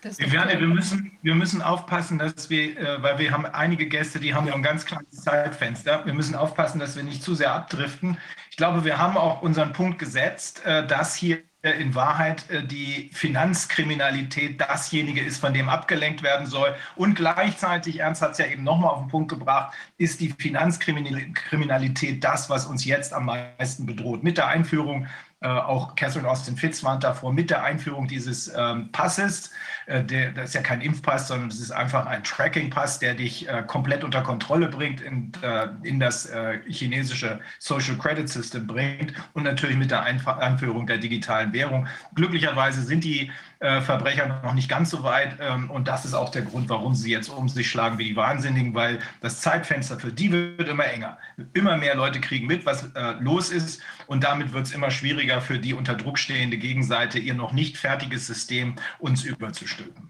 Viviane, 0.04 0.60
wir 0.60 0.68
müssen, 0.68 1.18
wir 1.22 1.36
müssen 1.36 1.62
aufpassen, 1.62 2.20
dass 2.20 2.50
wir, 2.50 2.78
äh, 2.78 3.02
weil 3.02 3.20
wir 3.20 3.32
haben 3.32 3.46
einige 3.46 3.88
Gäste, 3.88 4.20
die 4.20 4.34
haben 4.34 4.48
ja 4.48 4.54
ein 4.54 4.64
ganz 4.64 4.86
kleines 4.86 5.24
Zeitfenster. 5.24 6.06
Wir 6.06 6.14
müssen 6.14 6.36
aufpassen, 6.36 6.80
dass 6.80 6.96
wir 6.96 7.04
nicht 7.04 7.24
zu 7.24 7.36
sehr 7.36 7.54
abdriften. 7.54 8.18
Ich 8.50 8.58
glaube, 8.58 8.84
wir 8.84 8.98
haben 8.98 9.18
auch 9.18 9.42
unseren 9.42 9.74
Punkt 9.74 10.00
gesetzt, 10.00 10.66
äh, 10.66 10.86
dass 10.86 11.16
hier 11.16 11.44
in 11.64 11.96
Wahrheit 11.96 12.50
äh, 12.50 12.66
die 12.66 13.10
Finanzkriminalität 13.14 14.60
dasjenige 14.60 15.22
ist, 15.22 15.38
von 15.38 15.54
dem 15.54 15.70
abgelenkt 15.70 16.22
werden 16.22 16.46
soll. 16.46 16.76
Und 16.96 17.16
gleichzeitig, 17.16 18.00
Ernst 18.00 18.22
hat 18.22 18.32
es 18.32 18.38
ja 18.40 18.48
eben 18.48 18.64
nochmal 18.64 18.92
auf 18.92 19.00
den 19.00 19.08
Punkt 19.10 19.30
gebracht, 19.30 19.74
ist 19.98 20.20
die 20.20 20.30
Finanzkriminalität 20.38 22.22
das, 22.22 22.50
was 22.50 22.66
uns 22.66 22.84
jetzt 22.84 23.14
am 23.14 23.26
meisten 23.28 23.86
bedroht. 23.86 24.24
Mit 24.24 24.38
der 24.38 24.48
Einführung 24.48 25.08
äh, 25.44 25.48
auch 25.48 25.96
Catherine 25.96 26.30
Austin 26.30 26.56
Fitz 26.56 26.84
warnt 26.86 27.04
davor, 27.04 27.34
mit 27.34 27.50
der 27.50 27.64
Einführung 27.64 28.08
dieses 28.08 28.52
ähm, 28.56 28.94
Passes, 28.94 29.52
äh, 29.83 29.83
der, 29.88 30.32
das 30.32 30.50
ist 30.50 30.56
ja 30.56 30.62
kein 30.62 30.82
Impfpass, 30.82 31.28
sondern 31.28 31.50
es 31.50 31.60
ist 31.60 31.72
einfach 31.72 32.06
ein 32.06 32.24
Tracking-Pass, 32.24 33.00
der 33.00 33.14
dich 33.14 33.48
äh, 33.48 33.64
komplett 33.66 34.04
unter 34.04 34.22
Kontrolle 34.22 34.68
bringt, 34.68 35.02
in, 35.02 35.32
äh, 35.42 35.68
in 35.84 36.00
das 36.00 36.26
äh, 36.26 36.60
chinesische 36.68 37.40
Social 37.60 37.98
Credit 37.98 38.28
System 38.30 38.68
bringt 38.68 39.14
und 39.34 39.44
natürlich 39.44 39.78
mit 39.78 39.92
der 39.92 40.04
Einf 40.04 40.28
Einführung 40.28 40.88
der 40.88 40.98
digitalen 40.98 41.54
Währung. 41.54 41.88
Glücklicherweise 42.16 42.82
sind 42.82 43.04
die 43.04 43.32
äh, 43.64 43.80
Verbrecher 43.80 44.42
noch 44.44 44.54
nicht 44.54 44.68
ganz 44.68 44.90
so 44.90 45.04
weit. 45.04 45.38
Ähm, 45.40 45.72
und 45.72 45.88
das 45.88 46.04
ist 46.04 46.14
auch 46.14 46.30
der 46.30 46.42
Grund, 46.42 46.68
warum 46.68 46.96
sie 46.96 47.12
jetzt 47.12 47.30
um 47.30 47.48
sich 47.48 47.70
schlagen 47.70 47.98
wie 47.98 48.04
die 48.04 48.16
Wahnsinnigen, 48.18 48.74
weil 48.76 49.00
das 49.22 49.40
Zeitfenster 49.40 49.98
für 49.98 50.12
die 50.12 50.32
wird 50.34 50.68
immer 50.68 50.86
enger. 50.86 51.18
Immer 51.54 51.78
mehr 51.78 51.96
Leute 51.96 52.20
kriegen 52.20 52.46
mit, 52.46 52.66
was 52.66 52.84
äh, 52.94 53.14
los 53.22 53.52
ist. 53.52 53.82
Und 54.06 54.26
damit 54.26 54.52
wird 54.52 54.66
es 54.66 54.74
immer 54.74 54.92
schwieriger 54.92 55.40
für 55.40 55.60
die 55.60 55.74
unter 55.74 55.96
Druck 55.96 56.20
stehende 56.20 56.58
Gegenseite, 56.58 57.20
ihr 57.20 57.36
noch 57.36 57.54
nicht 57.54 57.78
fertiges 57.78 58.28
System 58.28 58.76
uns 59.00 59.24
überzustülpen. 59.74 60.10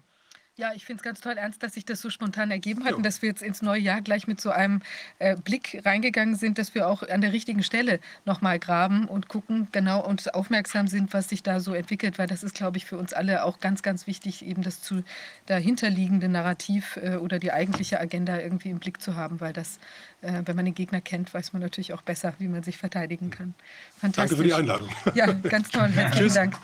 Ja, 0.55 0.71
ich 0.75 0.85
finde 0.85 0.99
es 0.99 1.03
ganz 1.03 1.19
toll, 1.19 1.35
Ernst, 1.35 1.63
dass 1.63 1.73
sich 1.73 1.83
das 1.83 1.99
so 1.99 2.11
spontan 2.11 2.51
ergeben 2.51 2.85
hat 2.85 2.93
und 2.93 3.03
dass 3.03 3.23
wir 3.23 3.29
jetzt 3.29 3.41
ins 3.41 3.63
neue 3.63 3.81
Jahr 3.81 4.01
gleich 4.01 4.27
mit 4.27 4.39
so 4.39 4.51
einem 4.51 4.83
äh, 5.17 5.35
Blick 5.35 5.81
reingegangen 5.83 6.35
sind, 6.35 6.59
dass 6.59 6.75
wir 6.75 6.87
auch 6.87 7.01
an 7.01 7.21
der 7.21 7.33
richtigen 7.33 7.63
Stelle 7.63 7.99
nochmal 8.23 8.59
graben 8.59 9.07
und 9.07 9.27
gucken 9.27 9.67
genau 9.71 10.05
und 10.05 10.35
aufmerksam 10.35 10.87
sind, 10.87 11.11
was 11.11 11.27
sich 11.27 11.41
da 11.41 11.59
so 11.59 11.73
entwickelt, 11.73 12.19
weil 12.19 12.27
das 12.27 12.43
ist, 12.43 12.53
glaube 12.53 12.77
ich, 12.77 12.85
für 12.85 12.99
uns 12.99 13.13
alle 13.13 13.45
auch 13.45 13.61
ganz, 13.61 13.81
ganz 13.81 14.05
wichtig, 14.05 14.45
eben 14.45 14.61
das 14.61 14.79
zu 14.79 15.03
dahinterliegende 15.47 16.29
Narrativ 16.29 16.99
äh, 17.01 17.15
oder 17.15 17.39
die 17.39 17.51
eigentliche 17.51 17.99
Agenda 17.99 18.39
irgendwie 18.39 18.69
im 18.69 18.77
Blick 18.77 19.01
zu 19.01 19.15
haben, 19.15 19.41
weil 19.41 19.53
das, 19.53 19.79
äh, 20.21 20.43
wenn 20.45 20.55
man 20.55 20.65
den 20.65 20.75
Gegner 20.75 21.01
kennt, 21.01 21.33
weiß 21.33 21.53
man 21.53 21.63
natürlich 21.63 21.93
auch 21.93 22.03
besser, 22.03 22.35
wie 22.37 22.47
man 22.47 22.61
sich 22.61 22.77
verteidigen 22.77 23.31
kann. 23.31 23.55
Fantastisch. 23.97 24.29
Danke 24.29 24.35
für 24.35 24.43
die 24.43 24.53
Einladung. 24.53 24.89
Ja, 25.15 25.31
ganz 25.31 25.71
toll. 25.71 25.89
Herzlichen 25.95 26.35
Dank. 26.35 26.57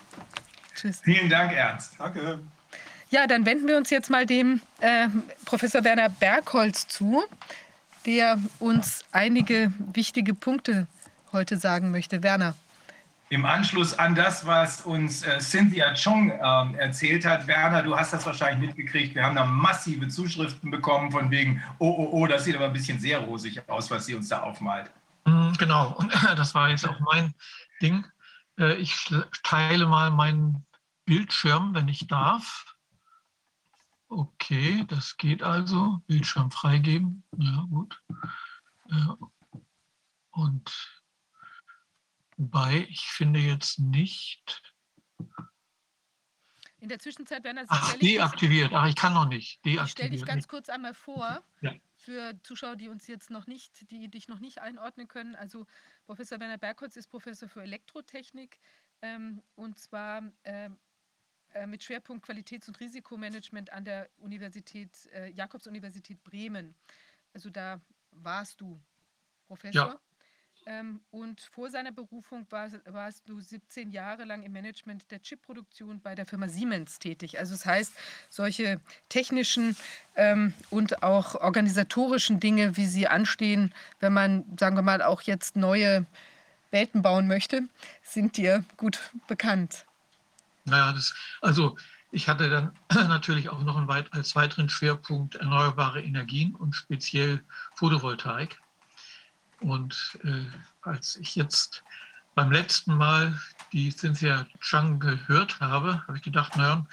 Tschüss. 0.75 1.01
Vielen 1.03 1.27
Dank, 1.27 1.53
Ernst. 1.53 1.95
Danke. 1.97 2.39
Ja, 3.11 3.25
dann 3.25 3.45
wenden 3.45 3.67
wir 3.67 3.77
uns 3.77 3.89
jetzt 3.89 4.09
mal 4.09 4.25
dem 4.25 4.61
äh, 4.81 5.07
Professor 5.45 5.83
Werner 5.83 6.09
Bergholz 6.09 6.87
zu, 6.87 7.23
der 8.05 8.37
uns 8.59 9.03
einige 9.11 9.73
wichtige 9.93 10.35
Punkte 10.35 10.87
heute 11.31 11.57
sagen 11.57 11.89
möchte. 11.91 12.21
Werner. 12.21 12.55
Im 13.31 13.45
Anschluss 13.45 13.97
an 13.97 14.15
das, 14.15 14.45
was 14.45 14.81
uns 14.81 15.23
äh, 15.23 15.39
Cynthia 15.39 15.93
Chong 15.93 16.31
äh, 16.31 16.77
erzählt 16.77 17.25
hat, 17.25 17.47
Werner, 17.47 17.83
du 17.83 17.95
hast 17.95 18.13
das 18.13 18.25
wahrscheinlich 18.25 18.69
mitgekriegt. 18.69 19.15
Wir 19.15 19.23
haben 19.23 19.35
da 19.35 19.45
massive 19.45 20.07
Zuschriften 20.07 20.71
bekommen 20.71 21.11
von 21.11 21.29
wegen, 21.29 21.63
oh, 21.77 21.89
oh, 21.89 22.09
oh, 22.11 22.27
das 22.27 22.45
sieht 22.45 22.55
aber 22.55 22.65
ein 22.65 22.73
bisschen 22.73 22.99
sehr 22.99 23.19
rosig 23.19 23.61
aus, 23.67 23.89
was 23.91 24.05
sie 24.05 24.15
uns 24.15 24.29
da 24.29 24.41
aufmalt. 24.41 24.89
Mm, 25.25 25.53
genau, 25.57 25.95
und 25.97 26.11
das 26.35 26.55
war 26.55 26.69
jetzt 26.69 26.87
auch 26.87 26.99
mein 26.99 27.33
Ding. 27.81 28.05
Äh, 28.59 28.75
ich 28.75 28.95
teile 29.43 29.85
mal 29.85 30.09
meinen 30.09 30.65
Bildschirm, 31.05 31.75
wenn 31.75 31.87
ich 31.87 32.07
darf. 32.07 32.65
Okay, 34.09 34.85
das 34.87 35.15
geht 35.17 35.43
also. 35.43 36.01
Bildschirm 36.07 36.49
freigeben. 36.49 37.23
Ja, 37.37 37.65
gut. 37.69 38.01
Und 40.31 40.99
wobei, 42.35 42.87
ich 42.89 43.01
finde 43.01 43.39
jetzt 43.39 43.77
nicht. 43.79 44.61
In 46.79 46.89
der 46.89 46.97
Zwischenzeit 46.97 47.43
werden 47.43 47.57
das. 47.57 47.67
Ach, 47.69 47.93
deaktiviert. 47.97 48.71
Ach, 48.73 48.87
ich 48.87 48.95
kann 48.95 49.13
noch 49.13 49.27
nicht. 49.27 49.63
Deaktiviert. 49.63 49.85
Ich 49.85 49.91
stelle 49.91 50.09
dich 50.09 50.25
ganz 50.25 50.47
kurz 50.47 50.69
einmal 50.69 50.95
vor. 50.95 51.43
Ja. 51.61 51.73
Für 51.97 52.41
Zuschauer, 52.41 52.77
die 52.77 52.89
uns 52.89 53.05
jetzt 53.05 53.29
noch 53.29 53.45
nicht, 53.45 53.91
die 53.91 54.09
dich 54.09 54.27
noch 54.27 54.39
nicht 54.39 54.59
einordnen 54.59 55.07
können. 55.07 55.35
Also 55.35 55.67
Professor 56.07 56.39
Werner 56.39 56.57
Bergholz 56.57 56.95
ist 56.95 57.09
Professor 57.09 57.47
für 57.47 57.61
Elektrotechnik 57.61 58.57
ähm, 59.01 59.43
und 59.55 59.77
zwar 59.77 60.23
ähm, 60.43 60.73
äh, 60.73 60.88
mit 61.67 61.83
Schwerpunkt 61.83 62.25
Qualitäts- 62.25 62.67
und 62.67 62.79
Risikomanagement 62.79 63.71
an 63.71 63.85
der 63.85 64.09
Universität, 64.19 64.89
äh, 65.13 65.31
Jakobs-Universität 65.31 66.23
Bremen. 66.23 66.75
Also 67.33 67.49
da 67.49 67.79
warst 68.11 68.61
du 68.61 68.79
Professor. 69.47 69.87
Ja. 69.87 69.99
Ähm, 70.65 71.01
und 71.09 71.41
vor 71.41 71.71
seiner 71.71 71.91
Berufung 71.91 72.45
war, 72.49 72.69
warst 72.85 73.27
du 73.27 73.39
17 73.39 73.91
Jahre 73.91 74.25
lang 74.25 74.43
im 74.43 74.51
Management 74.51 75.09
der 75.09 75.19
Chipproduktion 75.19 76.01
bei 76.01 76.15
der 76.15 76.25
Firma 76.25 76.47
Siemens 76.47 76.99
tätig. 76.99 77.39
Also 77.39 77.53
das 77.53 77.65
heißt, 77.65 77.93
solche 78.29 78.79
technischen 79.07 79.75
ähm, 80.15 80.53
und 80.69 81.01
auch 81.01 81.35
organisatorischen 81.35 82.39
Dinge, 82.39 82.77
wie 82.77 82.85
sie 82.85 83.07
anstehen, 83.07 83.73
wenn 83.99 84.13
man, 84.13 84.45
sagen 84.59 84.75
wir 84.75 84.83
mal, 84.83 85.01
auch 85.01 85.21
jetzt 85.21 85.55
neue 85.55 86.05
Welten 86.71 87.01
bauen 87.01 87.27
möchte, 87.27 87.63
sind 88.03 88.37
dir 88.37 88.63
gut 88.77 89.11
bekannt. 89.27 89.85
Naja, 90.65 90.93
das, 90.93 91.13
also 91.41 91.77
ich 92.11 92.27
hatte 92.27 92.49
dann 92.49 92.73
natürlich 93.07 93.49
auch 93.49 93.61
noch 93.63 93.77
einen 93.77 93.87
weit, 93.87 94.11
als 94.13 94.35
weiteren 94.35 94.69
Schwerpunkt 94.69 95.35
erneuerbare 95.35 96.01
Energien 96.01 96.55
und 96.55 96.75
speziell 96.75 97.43
Photovoltaik. 97.75 98.59
Und 99.59 100.17
äh, 100.23 100.45
als 100.81 101.17
ich 101.17 101.35
jetzt 101.35 101.83
beim 102.33 102.51
letzten 102.51 102.95
Mal 102.95 103.39
die 103.73 103.91
Cynthia 103.91 104.47
Chang 104.61 104.99
gehört 104.99 105.59
habe, 105.59 106.03
habe 106.07 106.17
ich 106.17 106.23
gedacht, 106.23 106.55
naja, 106.55 106.85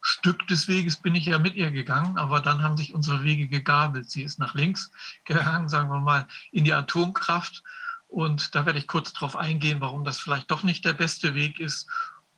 Stück 0.00 0.46
des 0.48 0.66
Weges 0.66 0.96
bin 0.96 1.14
ich 1.14 1.26
ja 1.26 1.38
mit 1.38 1.54
ihr 1.54 1.70
gegangen, 1.70 2.18
aber 2.18 2.40
dann 2.40 2.62
haben 2.62 2.76
sich 2.76 2.92
unsere 2.92 3.22
Wege 3.22 3.46
gegabelt. 3.46 4.10
Sie 4.10 4.22
ist 4.22 4.38
nach 4.38 4.54
links 4.54 4.90
gegangen, 5.24 5.68
sagen 5.68 5.90
wir 5.90 6.00
mal, 6.00 6.26
in 6.50 6.64
die 6.64 6.72
Atomkraft. 6.72 7.62
Und 8.08 8.54
da 8.54 8.66
werde 8.66 8.78
ich 8.78 8.86
kurz 8.86 9.12
darauf 9.12 9.36
eingehen, 9.36 9.80
warum 9.80 10.04
das 10.04 10.18
vielleicht 10.18 10.50
doch 10.50 10.62
nicht 10.64 10.84
der 10.84 10.92
beste 10.92 11.34
Weg 11.34 11.60
ist 11.60 11.88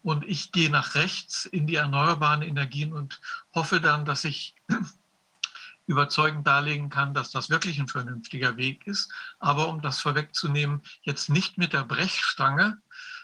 und 0.05 0.23
ich 0.25 0.53
gehe 0.53 0.69
nach 0.69 0.95
rechts 0.97 1.47
in 1.47 1.67
die 1.67 1.77
erneuerbaren 1.77 2.43
Energien 2.43 2.93
und 2.93 3.23
hoffe 3.55 3.81
dann, 3.81 4.05
dass 4.05 4.25
ich 4.25 4.55
überzeugend 5.87 6.47
darlegen 6.47 6.91
kann, 6.91 7.15
dass 7.15 7.31
das 7.31 7.49
wirklich 7.49 7.81
ein 7.81 7.89
vernünftiger 7.89 8.59
Weg 8.59 8.87
ist. 8.87 9.11
Aber 9.39 9.69
um 9.69 9.81
das 9.81 10.01
vorwegzunehmen, 10.01 10.83
jetzt 11.01 11.31
nicht 11.31 11.57
mit 11.57 11.73
der 11.73 11.85
Brechstange, 11.85 12.77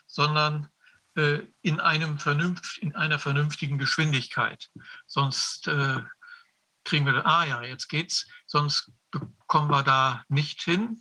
sondern 0.07 0.71
äh, 1.17 1.41
in, 1.61 1.81
einem 1.81 2.19
vernünft, 2.19 2.79
in 2.79 2.97
einer 2.97 3.19
vernünftigen 3.19 3.77
Geschwindigkeit. 3.77 4.71
Sonst 5.07 5.69
äh, 5.69 6.01
kriegen 6.85 7.05
wir, 7.05 7.27
ah 7.27 7.45
ja, 7.45 7.63
jetzt 7.63 7.89
geht's, 7.89 8.27
sonst 8.47 8.91
kommen 9.47 9.71
wir 9.71 9.83
da 9.83 10.25
nicht 10.29 10.63
hin. 10.63 10.99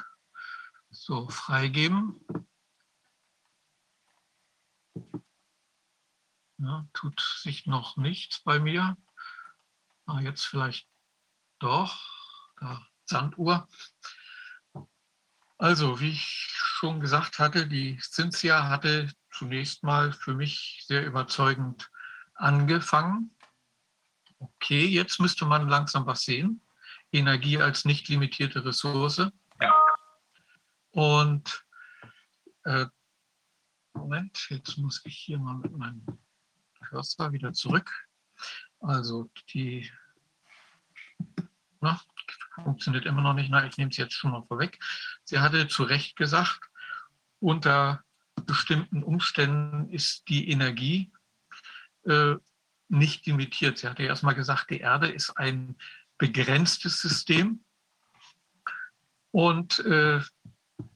So, 0.90 1.30
freigeben. 1.30 2.20
Ja, 6.62 6.86
tut 6.94 7.22
sich 7.22 7.68
noch 7.68 7.96
nichts 7.96 8.40
bei 8.40 8.60
mir. 8.60 8.98
Ah, 10.06 10.20
jetzt 10.20 10.46
vielleicht 10.46 10.90
doch. 11.60 11.98
Da, 12.60 12.86
Sanduhr. 13.06 13.68
Also, 15.58 16.02
wie 16.02 16.12
ich 16.12 16.50
schon 16.52 17.00
gesagt 17.00 17.40
hatte, 17.40 17.66
die 17.66 17.98
Cynthia 18.02 18.68
hatte 18.68 19.12
zunächst 19.32 19.84
mal 19.84 20.12
für 20.12 20.34
mich 20.34 20.84
sehr 20.86 21.06
überzeugend 21.06 21.90
angefangen. 22.36 23.36
Okay, 24.40 24.86
jetzt 24.86 25.20
müsste 25.20 25.46
man 25.46 25.70
langsam 25.70 26.06
was 26.06 26.24
sehen. 26.24 26.62
Energie 27.12 27.62
als 27.62 27.86
nicht 27.86 28.10
limitierte 28.10 28.66
Ressource. 28.66 29.32
Ja. 29.62 29.74
Und 30.92 31.66
äh, 32.64 32.86
Moment, 33.94 34.48
jetzt 34.50 34.78
muss 34.78 35.02
ich 35.06 35.18
hier 35.18 35.40
mal 35.40 35.56
mit 35.56 35.72
meinem 35.72 36.06
Cursor 36.80 37.32
wieder 37.32 37.54
zurück. 37.54 37.92
Also 38.80 39.30
die 39.54 39.92
na, 41.82 42.00
funktioniert 42.56 43.06
immer 43.06 43.22
noch 43.22 43.34
nicht. 43.34 43.50
Na, 43.50 43.66
ich 43.66 43.78
nehme 43.78 43.92
es 43.92 43.98
jetzt 43.98 44.14
schon 44.14 44.32
mal 44.32 44.44
vorweg. 44.44 44.80
Sie 45.24 45.40
hatte 45.40 45.68
zu 45.68 45.84
Recht 45.84 46.16
gesagt, 46.16 46.60
unter 47.40 48.04
bestimmten 48.46 49.04
Umständen 49.04 49.90
ist 49.90 50.28
die 50.28 50.50
Energie 50.50 51.12
äh, 52.06 52.36
nicht 52.88 53.26
limitiert. 53.26 53.78
Sie 53.78 53.88
hatte 53.88 54.04
erst 54.04 54.24
mal 54.24 54.34
gesagt, 54.34 54.70
die 54.70 54.80
Erde 54.80 55.10
ist 55.10 55.38
ein 55.38 55.76
begrenztes 56.18 57.02
System 57.02 57.64
und 59.32 59.80
äh, 59.80 60.22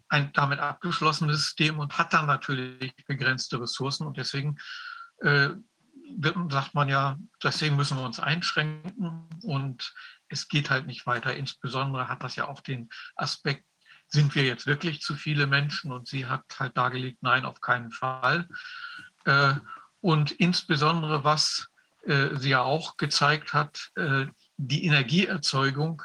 ein 0.10 0.32
damit 0.34 0.60
abgeschlossenes 0.60 1.44
System 1.44 1.80
und 1.80 1.98
hat 1.98 2.14
dann 2.14 2.26
natürlich 2.26 2.94
begrenzte 3.06 3.60
Ressourcen 3.60 4.06
und 4.06 4.18
deswegen 4.18 4.58
äh, 5.20 5.50
sagt 6.50 6.74
man 6.74 6.90
ja, 6.90 7.18
deswegen 7.42 7.76
müssen 7.76 7.98
wir 7.98 8.06
uns 8.06 8.20
einschränken 8.20 9.30
und 9.42 9.94
es 10.28 10.48
geht 10.48 10.70
halt 10.70 10.88
nicht 10.88 11.06
weiter. 11.06 11.36
Insbesondere 11.36 12.08
hat 12.08 12.24
das 12.24 12.36
ja 12.36 12.48
auch 12.48 12.62
den 12.62 12.90
Aspekt, 13.16 13.66
sind 14.08 14.36
wir 14.36 14.44
jetzt 14.44 14.68
wirklich 14.68 15.02
zu 15.02 15.16
viele 15.16 15.48
Menschen? 15.48 15.92
Und 15.92 16.08
sie 16.08 16.28
hat 16.28 16.44
halt 16.60 16.78
dargelegt, 16.78 17.20
nein, 17.22 17.46
auf 17.46 17.62
keinen 17.62 17.92
Fall. 17.92 18.48
Äh, 19.26 19.56
und 20.02 20.32
insbesondere, 20.32 21.24
was 21.24 21.68
äh, 22.04 22.36
sie 22.36 22.50
ja 22.50 22.62
auch 22.62 22.98
gezeigt 22.98 23.54
hat, 23.54 23.92
äh, 23.96 24.28
die 24.58 24.86
Energieerzeugung 24.86 26.04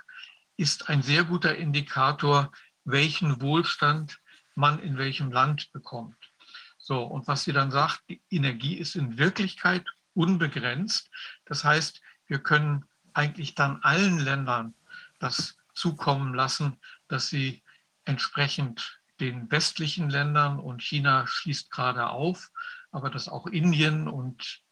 ist 0.56 0.88
ein 0.88 1.02
sehr 1.02 1.24
guter 1.24 1.56
Indikator, 1.56 2.50
welchen 2.84 3.40
Wohlstand 3.40 4.18
man 4.54 4.78
in 4.78 4.96
welchem 4.96 5.30
Land 5.30 5.70
bekommt. 5.72 6.16
So, 6.88 7.02
und 7.02 7.28
was 7.28 7.44
sie 7.44 7.52
dann 7.52 7.70
sagt, 7.70 8.00
die 8.08 8.22
Energie 8.30 8.78
ist 8.78 8.96
in 8.96 9.18
Wirklichkeit 9.18 9.84
unbegrenzt. 10.14 11.10
Das 11.44 11.62
heißt, 11.62 12.00
wir 12.28 12.38
können 12.38 12.86
eigentlich 13.12 13.54
dann 13.54 13.82
allen 13.82 14.18
Ländern 14.18 14.72
das 15.18 15.58
zukommen 15.74 16.32
lassen, 16.32 16.78
dass 17.06 17.28
sie 17.28 17.62
entsprechend 18.06 19.02
den 19.20 19.50
westlichen 19.50 20.08
Ländern 20.08 20.58
und 20.58 20.82
China 20.82 21.26
schließt 21.26 21.70
gerade 21.70 22.08
auf, 22.08 22.50
aber 22.90 23.10
dass 23.10 23.28
auch 23.28 23.46
Indien 23.46 24.08
und 24.08 24.62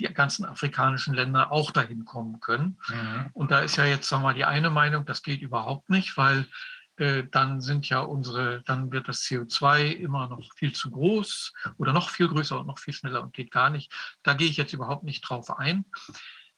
die 0.00 0.12
ganzen 0.12 0.44
afrikanischen 0.44 1.14
Länder 1.14 1.52
auch 1.52 1.70
dahin 1.70 2.04
kommen 2.04 2.40
können. 2.40 2.80
Mhm. 2.88 3.30
Und 3.32 3.52
da 3.52 3.60
ist 3.60 3.76
ja 3.76 3.84
jetzt 3.84 4.08
sagen 4.08 4.24
wir 4.24 4.30
mal 4.30 4.34
die 4.34 4.44
eine 4.44 4.70
Meinung, 4.70 5.06
das 5.06 5.22
geht 5.22 5.40
überhaupt 5.40 5.88
nicht, 5.88 6.16
weil 6.16 6.40
äh, 6.40 6.46
dann 7.30 7.60
sind 7.60 7.88
ja 7.88 8.00
unsere, 8.00 8.62
dann 8.62 8.90
wird 8.90 9.08
das 9.08 9.22
CO2 9.22 9.92
immer 9.92 10.28
noch 10.28 10.52
viel 10.54 10.72
zu 10.72 10.90
groß 10.90 11.52
oder 11.76 11.92
noch 11.92 12.10
viel 12.10 12.28
größer 12.28 12.58
und 12.58 12.66
noch 12.66 12.78
viel 12.78 12.94
schneller 12.94 13.22
und 13.22 13.32
geht 13.32 13.50
gar 13.50 13.70
nicht. 13.70 13.92
Da 14.22 14.34
gehe 14.34 14.48
ich 14.48 14.56
jetzt 14.56 14.72
überhaupt 14.72 15.04
nicht 15.04 15.20
drauf 15.22 15.50
ein. 15.58 15.84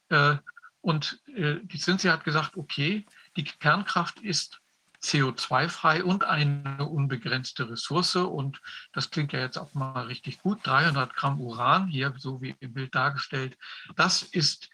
Äh, 0.09 0.37
Und 0.81 1.21
äh, 1.35 1.59
die 1.61 1.77
Cinzia 1.77 2.11
hat 2.11 2.23
gesagt, 2.23 2.57
okay, 2.57 3.05
die 3.37 3.43
Kernkraft 3.43 4.19
ist 4.19 4.61
CO2-frei 5.03 6.03
und 6.03 6.23
eine 6.23 6.87
unbegrenzte 6.87 7.69
Ressource. 7.69 8.15
Und 8.15 8.59
das 8.93 9.09
klingt 9.11 9.31
ja 9.33 9.39
jetzt 9.39 9.57
auch 9.57 9.73
mal 9.75 10.07
richtig 10.07 10.39
gut. 10.39 10.65
300 10.65 11.15
Gramm 11.15 11.39
Uran, 11.39 11.87
hier 11.87 12.13
so 12.17 12.41
wie 12.41 12.55
im 12.59 12.73
Bild 12.73 12.95
dargestellt, 12.95 13.57
das 13.95 14.23
ist 14.23 14.69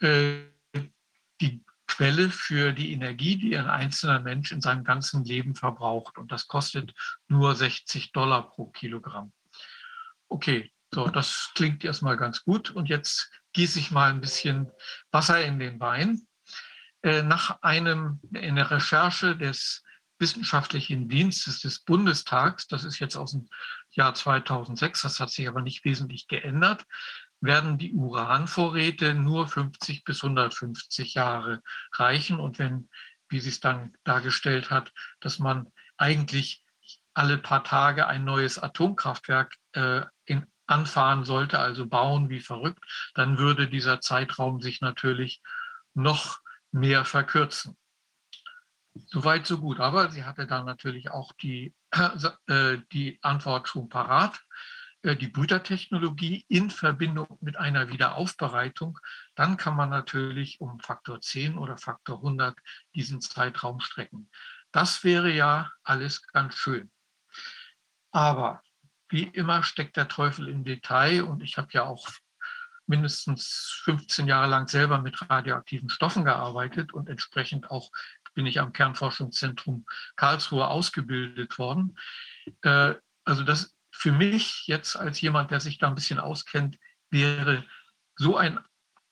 äh, 0.00 0.42
die 1.40 1.62
Quelle 1.86 2.30
für 2.30 2.72
die 2.72 2.92
Energie, 2.92 3.36
die 3.36 3.56
ein 3.56 3.68
einzelner 3.68 4.20
Mensch 4.20 4.52
in 4.52 4.60
seinem 4.60 4.84
ganzen 4.84 5.24
Leben 5.24 5.54
verbraucht. 5.54 6.18
Und 6.18 6.32
das 6.32 6.46
kostet 6.46 6.94
nur 7.28 7.54
60 7.54 8.12
Dollar 8.12 8.48
pro 8.50 8.66
Kilogramm. 8.66 9.32
Okay, 10.28 10.72
so, 10.92 11.08
das 11.08 11.50
klingt 11.54 11.84
erstmal 11.84 12.16
ganz 12.16 12.42
gut. 12.44 12.70
Und 12.70 12.88
jetzt 12.88 13.30
gieße 13.52 13.78
ich 13.78 13.90
mal 13.90 14.10
ein 14.10 14.20
bisschen 14.20 14.70
Wasser 15.10 15.44
in 15.44 15.58
den 15.58 15.78
Wein. 15.80 16.26
Äh, 17.02 17.22
nach 17.22 17.62
einem, 17.62 18.20
in 18.32 18.56
der 18.56 18.70
Recherche 18.70 19.36
des 19.36 19.82
Wissenschaftlichen 20.18 21.08
Dienstes 21.08 21.60
des 21.60 21.80
Bundestags, 21.80 22.66
das 22.66 22.84
ist 22.84 22.98
jetzt 22.98 23.16
aus 23.16 23.32
dem 23.32 23.48
Jahr 23.90 24.14
2006, 24.14 25.02
das 25.02 25.20
hat 25.20 25.30
sich 25.30 25.48
aber 25.48 25.60
nicht 25.60 25.84
wesentlich 25.84 26.28
geändert, 26.28 26.84
werden 27.44 27.76
die 27.76 27.92
Uranvorräte 27.92 29.14
nur 29.14 29.46
50 29.46 30.04
bis 30.04 30.24
150 30.24 31.14
Jahre 31.14 31.62
reichen. 31.92 32.40
Und 32.40 32.58
wenn, 32.58 32.88
wie 33.28 33.38
sie 33.38 33.50
es 33.50 33.60
dann 33.60 33.92
dargestellt 34.04 34.70
hat, 34.70 34.92
dass 35.20 35.38
man 35.38 35.70
eigentlich 35.98 36.64
alle 37.12 37.38
paar 37.38 37.62
Tage 37.62 38.06
ein 38.06 38.24
neues 38.24 38.58
Atomkraftwerk 38.58 39.54
äh, 39.72 40.02
in, 40.24 40.46
anfahren 40.66 41.24
sollte, 41.24 41.58
also 41.58 41.86
bauen 41.86 42.30
wie 42.30 42.40
verrückt, 42.40 42.82
dann 43.14 43.38
würde 43.38 43.68
dieser 43.68 44.00
Zeitraum 44.00 44.62
sich 44.62 44.80
natürlich 44.80 45.42
noch 45.92 46.40
mehr 46.72 47.04
verkürzen. 47.04 47.76
Soweit, 48.94 49.46
so 49.46 49.58
gut. 49.58 49.80
Aber 49.80 50.10
sie 50.10 50.24
hatte 50.24 50.46
dann 50.46 50.64
natürlich 50.64 51.10
auch 51.10 51.32
die, 51.32 51.74
äh, 52.46 52.78
die 52.92 53.18
Antwort 53.22 53.68
schon 53.68 53.88
parat. 53.88 54.40
Äh, 55.04 55.16
die 55.16 55.28
Brütertechnologie 55.28 56.44
in 56.48 56.70
Verbindung 56.70 57.38
mit 57.40 57.56
einer 57.56 57.88
Wiederaufbereitung, 57.90 58.98
dann 59.34 59.56
kann 59.56 59.76
man 59.76 59.90
natürlich 59.90 60.60
um 60.60 60.80
Faktor 60.80 61.20
10 61.20 61.58
oder 61.58 61.78
Faktor 61.78 62.16
100 62.16 62.56
diesen 62.94 63.20
Zeitraum 63.20 63.80
strecken. 63.80 64.30
Das 64.72 65.04
wäre 65.04 65.30
ja 65.30 65.70
alles 65.84 66.26
ganz 66.28 66.56
schön. 66.56 66.90
Aber 68.10 68.62
wie 69.10 69.24
immer 69.24 69.62
steckt 69.62 69.96
der 69.96 70.08
Teufel 70.08 70.48
im 70.48 70.64
Detail 70.64 71.22
und 71.22 71.42
ich 71.42 71.58
habe 71.58 71.68
ja 71.72 71.84
auch 71.84 72.08
mindestens 72.86 73.80
15 73.84 74.26
Jahre 74.26 74.48
lang 74.48 74.68
selber 74.68 75.00
mit 75.00 75.30
radioaktiven 75.30 75.90
Stoffen 75.90 76.24
gearbeitet 76.24 76.92
und 76.92 77.08
entsprechend 77.08 77.70
auch 77.70 77.90
bin 78.34 78.46
ich 78.46 78.58
am 78.58 78.72
Kernforschungszentrum 78.72 79.86
Karlsruhe 80.16 80.66
ausgebildet 80.66 81.58
worden. 81.58 81.96
Äh, 82.62 82.94
also 83.24 83.42
das 83.44 83.73
für 83.96 84.12
mich 84.12 84.66
jetzt 84.66 84.96
als 84.96 85.20
jemand, 85.20 85.50
der 85.50 85.60
sich 85.60 85.76
da 85.78 85.88
ein 85.88 85.94
bisschen 85.94 86.18
auskennt, 86.18 86.78
wäre 87.10 87.64
so 88.16 88.36
ein 88.36 88.58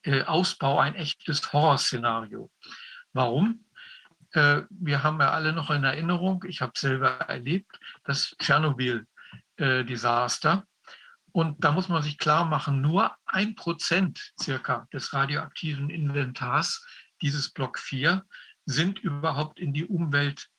äh, 0.02 0.24
Ausbau 0.24 0.80
ein 0.80 0.96
echtes 0.96 1.52
Horrorszenario. 1.52 2.50
Warum? 3.12 3.66
Äh, 4.32 4.62
wir 4.70 5.02
haben 5.02 5.20
ja 5.20 5.30
alle 5.30 5.52
noch 5.52 5.70
in 5.70 5.84
Erinnerung, 5.84 6.44
ich 6.46 6.60
habe 6.60 6.72
selber 6.76 7.20
erlebt, 7.20 7.78
das 8.04 8.34
Tschernobyl-Desaster. 8.40 10.66
Und 11.30 11.64
da 11.64 11.70
muss 11.72 11.88
man 11.88 12.02
sich 12.02 12.18
klar 12.18 12.44
machen, 12.44 12.80
nur 12.80 13.16
ein 13.24 13.54
Prozent 13.54 14.32
circa 14.40 14.88
des 14.92 15.14
radioaktiven 15.14 15.90
Inventars 15.90 16.84
dieses 17.22 17.50
Block 17.50 17.78
4 17.78 18.26
sind 18.66 18.98
überhaupt 18.98 19.58
in 19.58 19.72
die 19.72 19.86
Umwelt 19.86 20.50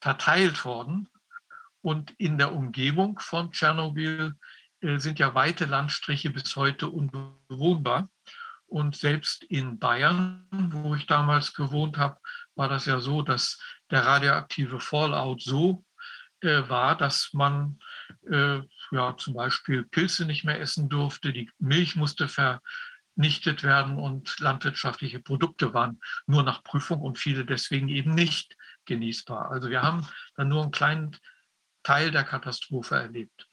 verteilt 0.00 0.64
worden. 0.64 1.10
Und 1.82 2.12
in 2.18 2.38
der 2.38 2.52
Umgebung 2.52 3.18
von 3.18 3.52
Tschernobyl 3.52 4.34
äh, 4.80 4.98
sind 4.98 5.18
ja 5.18 5.34
weite 5.34 5.64
Landstriche 5.64 6.30
bis 6.30 6.54
heute 6.56 6.88
unbewohnbar. 6.88 8.08
Und 8.66 8.96
selbst 8.96 9.42
in 9.44 9.78
Bayern, 9.78 10.46
wo 10.52 10.94
ich 10.94 11.06
damals 11.06 11.54
gewohnt 11.54 11.98
habe, 11.98 12.18
war 12.54 12.68
das 12.68 12.86
ja 12.86 13.00
so, 13.00 13.22
dass 13.22 13.58
der 13.90 14.04
radioaktive 14.04 14.78
Fallout 14.78 15.42
so 15.42 15.84
äh, 16.42 16.68
war, 16.68 16.96
dass 16.96 17.30
man 17.32 17.78
äh, 18.30 18.60
ja, 18.92 19.16
zum 19.16 19.34
Beispiel 19.34 19.84
Pilze 19.84 20.24
nicht 20.24 20.44
mehr 20.44 20.60
essen 20.60 20.88
durfte, 20.88 21.32
die 21.32 21.50
Milch 21.58 21.96
musste 21.96 22.28
vernichtet 22.28 23.62
werden 23.62 23.98
und 23.98 24.38
landwirtschaftliche 24.40 25.20
Produkte 25.20 25.74
waren 25.74 26.00
nur 26.26 26.42
nach 26.42 26.62
Prüfung 26.62 27.00
und 27.00 27.18
viele 27.18 27.44
deswegen 27.44 27.88
eben 27.88 28.14
nicht 28.14 28.56
genießbar. 28.84 29.50
Also 29.50 29.68
wir 29.68 29.82
haben 29.82 30.06
dann 30.36 30.48
nur 30.48 30.62
einen 30.62 30.72
kleinen 30.72 31.16
Teil 31.82 32.10
der 32.10 32.24
Katastrophe 32.24 32.96
erlebt. 32.96 33.48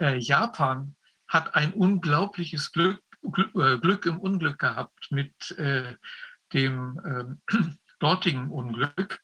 Äh, 0.00 0.16
Japan 0.16 0.96
hat 1.28 1.54
ein 1.54 1.72
unglaubliches 1.72 2.72
Glück, 2.72 3.02
äh, 3.22 3.78
Glück, 3.78 4.06
im 4.06 4.18
Unglück 4.18 4.58
gehabt 4.58 5.08
mit 5.10 5.50
äh, 5.52 5.96
dem 6.52 7.38
äh, 7.50 7.56
dortigen 7.98 8.50
Unglück. 8.50 9.20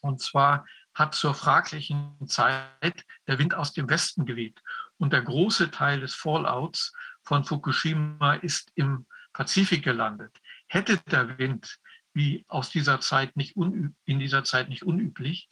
Und 0.00 0.20
zwar 0.20 0.66
hat 0.94 1.14
zur 1.14 1.34
fraglichen 1.34 2.16
Zeit 2.26 3.04
der 3.26 3.38
Wind 3.38 3.54
aus 3.54 3.72
dem 3.72 3.88
Westen 3.88 4.24
geweht. 4.24 4.60
Und 4.98 5.12
der 5.12 5.22
große 5.22 5.70
Teil 5.70 6.00
des 6.00 6.14
Fallouts 6.14 6.92
von 7.22 7.44
Fukushima 7.44 8.34
ist 8.34 8.72
im 8.74 9.06
Pazifik 9.32 9.84
gelandet. 9.84 10.34
Hätte 10.68 10.98
der 11.10 11.38
Wind, 11.38 11.76
wie 12.14 12.44
aus 12.48 12.70
dieser 12.70 13.00
Zeit 13.00 13.36
nicht 13.36 13.56
in 13.56 13.94
dieser 14.06 14.44
Zeit 14.44 14.70
nicht 14.70 14.84
unüblich, 14.84 15.50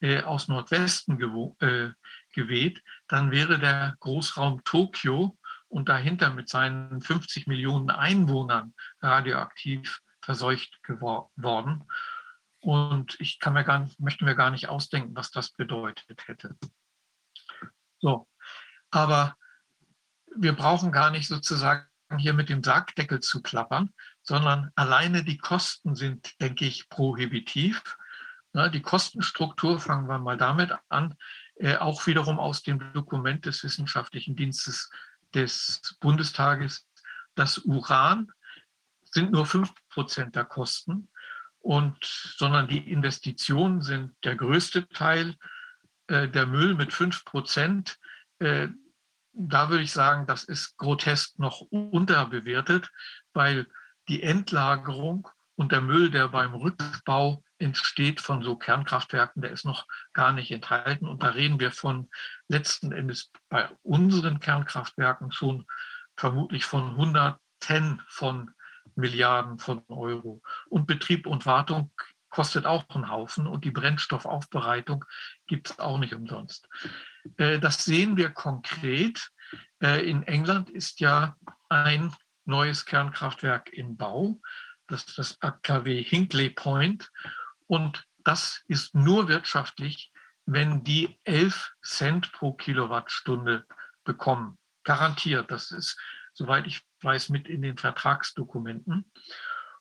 äh, 0.00 0.22
aus 0.22 0.48
Nordwesten 0.48 1.20
äh, 1.60 1.90
geweht, 2.32 2.82
dann 3.08 3.30
wäre 3.30 3.58
der 3.58 3.96
Großraum 4.00 4.62
Tokio 4.64 5.38
und 5.68 5.88
dahinter 5.88 6.30
mit 6.30 6.48
seinen 6.48 7.00
50 7.02 7.46
Millionen 7.46 7.90
Einwohnern 7.90 8.74
radioaktiv 9.00 10.00
verseucht 10.20 10.82
geworden. 10.82 11.84
Und 12.60 13.16
ich 13.20 13.38
kann 13.38 13.52
mir 13.52 13.64
gar, 13.64 13.88
möchte 13.98 14.24
mir 14.24 14.34
gar 14.34 14.50
nicht 14.50 14.68
ausdenken, 14.68 15.14
was 15.14 15.30
das 15.30 15.52
bedeutet 15.52 16.26
hätte. 16.26 16.56
So, 17.98 18.28
aber 18.90 19.36
wir 20.34 20.52
brauchen 20.52 20.92
gar 20.92 21.10
nicht 21.10 21.28
sozusagen 21.28 21.86
hier 22.18 22.34
mit 22.34 22.48
dem 22.48 22.62
Sargdeckel 22.62 23.20
zu 23.20 23.42
klappern, 23.42 23.92
sondern 24.22 24.70
alleine 24.74 25.24
die 25.24 25.38
Kosten 25.38 25.94
sind, 25.94 26.40
denke 26.40 26.64
ich, 26.64 26.88
prohibitiv. 26.88 27.82
Die 28.70 28.82
Kostenstruktur, 28.82 29.78
fangen 29.78 30.08
wir 30.08 30.18
mal 30.18 30.36
damit 30.36 30.72
an, 30.88 31.14
äh, 31.56 31.76
auch 31.76 32.06
wiederum 32.06 32.38
aus 32.38 32.62
dem 32.62 32.92
Dokument 32.92 33.44
des 33.44 33.62
Wissenschaftlichen 33.62 34.34
Dienstes 34.34 34.90
des 35.34 35.96
Bundestages. 36.00 36.88
Das 37.34 37.58
Uran 37.58 38.32
sind 39.10 39.32
nur 39.32 39.46
5 39.46 39.72
Prozent 39.90 40.36
der 40.36 40.44
Kosten 40.44 41.08
und, 41.60 41.96
sondern 42.02 42.68
die 42.68 42.90
Investitionen 42.90 43.82
sind 43.82 44.14
der 44.24 44.36
größte 44.36 44.88
Teil. 44.88 45.36
Äh, 46.06 46.28
der 46.28 46.46
Müll 46.46 46.74
mit 46.74 46.92
5 46.92 47.24
Prozent, 47.24 47.98
äh, 48.38 48.68
da 49.32 49.68
würde 49.68 49.82
ich 49.84 49.92
sagen, 49.92 50.26
das 50.26 50.44
ist 50.44 50.76
grotesk 50.78 51.38
noch 51.38 51.60
unterbewertet, 51.60 52.90
weil 53.34 53.66
die 54.08 54.22
Endlagerung 54.22 55.28
und 55.56 55.72
der 55.72 55.80
Müll, 55.80 56.10
der 56.10 56.28
beim 56.28 56.54
Rückbau 56.54 57.42
entsteht 57.58 58.20
von 58.20 58.42
so 58.42 58.56
Kernkraftwerken, 58.56 59.42
der 59.42 59.50
ist 59.50 59.64
noch 59.64 59.86
gar 60.12 60.32
nicht 60.32 60.50
enthalten. 60.50 61.06
Und 61.06 61.22
da 61.22 61.28
reden 61.28 61.60
wir 61.60 61.70
von 61.70 62.08
letzten 62.48 62.92
Endes 62.92 63.30
bei 63.48 63.68
unseren 63.82 64.40
Kernkraftwerken 64.40 65.32
schon 65.32 65.66
vermutlich 66.16 66.64
von 66.64 66.96
Hunderten 66.96 68.02
von 68.08 68.50
Milliarden 68.94 69.58
von 69.58 69.82
Euro. 69.88 70.42
Und 70.68 70.86
Betrieb 70.86 71.26
und 71.26 71.46
Wartung 71.46 71.92
kostet 72.30 72.66
auch 72.66 72.88
einen 72.90 73.10
Haufen 73.10 73.46
und 73.46 73.64
die 73.64 73.70
Brennstoffaufbereitung 73.70 75.04
gibt 75.46 75.70
es 75.70 75.78
auch 75.78 75.98
nicht 75.98 76.14
umsonst. 76.14 76.68
Äh, 77.36 77.58
das 77.58 77.84
sehen 77.84 78.16
wir 78.16 78.30
konkret. 78.30 79.30
Äh, 79.82 80.08
in 80.08 80.22
England 80.24 80.70
ist 80.70 81.00
ja 81.00 81.36
ein 81.68 82.14
neues 82.44 82.84
Kernkraftwerk 82.84 83.72
im 83.72 83.96
Bau, 83.96 84.40
das 84.88 85.04
ist 85.04 85.18
das 85.18 85.42
AKW 85.42 86.02
Hinkley 86.02 86.50
Point. 86.50 87.10
Und 87.66 88.06
das 88.24 88.62
ist 88.68 88.94
nur 88.94 89.28
wirtschaftlich, 89.28 90.12
wenn 90.46 90.84
die 90.84 91.18
11 91.24 91.72
Cent 91.82 92.32
pro 92.32 92.52
Kilowattstunde 92.52 93.66
bekommen. 94.04 94.58
Garantiert. 94.84 95.50
Das 95.50 95.72
ist, 95.72 95.98
soweit 96.32 96.66
ich 96.66 96.82
weiß, 97.02 97.28
mit 97.28 97.48
in 97.48 97.62
den 97.62 97.78
Vertragsdokumenten. 97.78 99.10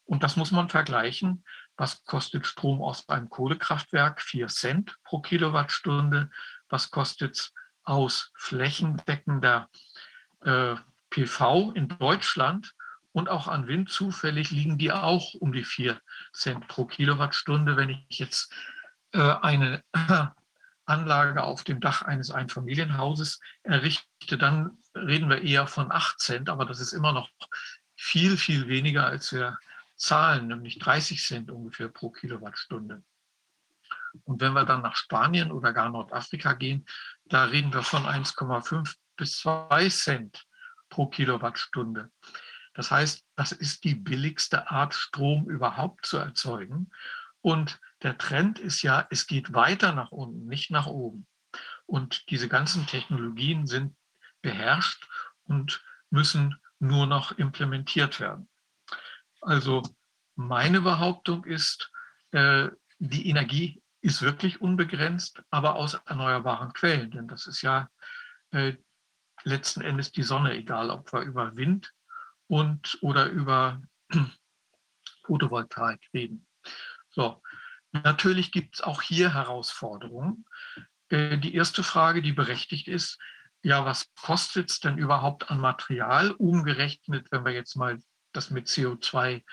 Und 0.05 0.23
das 0.23 0.36
muss 0.36 0.51
man 0.51 0.69
vergleichen. 0.69 1.43
Was 1.77 2.03
kostet 2.05 2.45
Strom 2.47 2.81
aus 2.81 3.09
einem 3.09 3.29
Kohlekraftwerk? 3.29 4.21
4 4.21 4.47
Cent 4.47 4.97
pro 5.03 5.21
Kilowattstunde. 5.21 6.29
Was 6.69 6.91
kostet 6.91 7.36
es 7.36 7.53
aus 7.83 8.31
flächendeckender 8.36 9.69
äh, 10.41 10.75
PV 11.09 11.71
in 11.73 11.88
Deutschland? 11.88 12.74
Und 13.16 13.30
auch 13.30 13.47
an 13.47 13.70
Wind 13.70 13.89
zufällig 13.89 14.51
liegen 14.51 14.78
die 14.78 14.91
auch 14.91 15.36
um 15.36 15.53
die 15.53 15.63
4 15.63 16.01
Cent 16.34 16.68
pro 16.68 16.84
Kilowattstunde. 16.84 17.78
Wenn 17.78 17.88
ich 17.89 18.20
jetzt 18.20 18.53
äh, 19.13 19.36
eine 19.41 19.82
Anlage 20.86 21.41
auf 21.41 21.63
dem 21.63 21.80
Dach 21.80 22.01
eines 22.01 22.30
Einfamilienhauses 22.30 23.39
errichte, 23.63 24.38
dann 24.38 24.80
reden 24.93 25.30
wir 25.30 25.41
eher 25.41 25.66
von 25.66 25.93
8 25.93 26.20
Cent, 26.20 26.49
aber 26.49 26.66
das 26.66 26.82
ist 26.82 26.91
immer 26.91 27.13
noch 27.13 27.30
viel, 27.95 28.36
viel 28.36 28.68
weniger, 28.68 29.07
als 29.07 29.32
wir 29.32 29.57
zahlen, 29.95 30.47
nämlich 30.47 30.78
30 30.80 31.24
Cent 31.24 31.51
ungefähr 31.51 31.88
pro 31.88 32.09
Kilowattstunde. 32.09 33.01
Und 34.26 34.41
wenn 34.41 34.51
wir 34.51 34.66
dann 34.66 34.82
nach 34.82 34.97
Spanien 34.97 35.53
oder 35.53 35.72
gar 35.72 35.89
Nordafrika 35.89 36.51
gehen, 36.51 36.86
da 37.24 37.45
reden 37.45 37.74
wir 37.74 37.84
von 37.84 38.03
1,5 38.03 38.93
bis 39.16 39.38
2 39.38 39.88
Cent 39.88 40.45
pro 40.89 41.07
Kilowattstunde. 41.07 42.11
Das 42.76 42.91
heißt, 42.91 43.26
das 43.36 43.53
ist 43.53 43.86
die 43.86 43.95
billigste 43.95 44.69
Art, 44.69 44.93
Strom 44.93 45.49
überhaupt 45.49 46.05
zu 46.05 46.17
erzeugen. 46.17 46.91
Und 47.41 47.80
der 48.03 48.17
Trend 48.17 48.59
ist 48.59 48.82
ja, 48.82 49.07
es 49.09 49.28
geht 49.28 49.53
weiter 49.53 49.93
nach 49.93 50.11
unten, 50.11 50.45
nicht 50.45 50.71
nach 50.71 50.86
oben. 50.86 51.26
Und 51.86 52.30
diese 52.30 52.49
ganzen 52.49 52.86
Technologien 52.86 53.65
sind 53.65 53.95
beherrscht 54.41 55.07
und 55.45 55.84
müssen 56.09 56.59
nur 56.80 57.07
noch 57.07 57.32
implementiert 57.32 58.19
werden. 58.19 58.49
Also 59.41 59.82
meine 60.36 60.82
Behauptung 60.82 61.45
ist, 61.45 61.91
äh, 62.32 62.67
die 62.99 63.30
Energie 63.30 63.82
ist 64.01 64.21
wirklich 64.21 64.59
unbegrenzt, 64.59 65.41
aber 65.49 65.76
aus 65.76 65.93
erneuerbaren 65.93 66.73
Quellen. 66.73 67.09
Denn 67.11 67.28
das 67.28 67.47
ist 67.47 67.61
ja 67.61 67.89
äh, 68.51 68.76
letzten 69.43 69.82
Endes 69.82 70.11
die 70.11 70.23
Sonne, 70.23 70.55
egal 70.55 70.89
ob 70.89 71.13
wir 71.13 71.21
über 71.21 71.55
Wind 71.55 71.93
und 72.48 72.98
oder 73.02 73.28
über 73.28 73.82
Photovoltaik 75.26 76.02
reden. 76.14 76.46
So, 77.10 77.41
natürlich 77.91 78.52
gibt 78.52 78.76
es 78.76 78.82
auch 78.82 79.02
hier 79.02 79.34
Herausforderungen. 79.34 80.46
Äh, 81.10 81.38
die 81.38 81.56
erste 81.56 81.84
Frage, 81.84 82.22
die 82.22 82.34
berechtigt 82.34 82.88
ist, 82.88 83.20
ja, 83.64 83.84
was 83.84 84.14
kostet 84.22 84.70
es 84.70 84.80
denn 84.80 84.98
überhaupt 84.98 85.50
an 85.50 85.60
Material, 85.60 86.32
umgerechnet, 86.32 87.28
wenn 87.32 87.46
wir 87.46 87.52
jetzt 87.52 87.76
mal 87.76 88.00
das 88.32 88.52
mit 88.52 88.68
CO2 88.68 89.43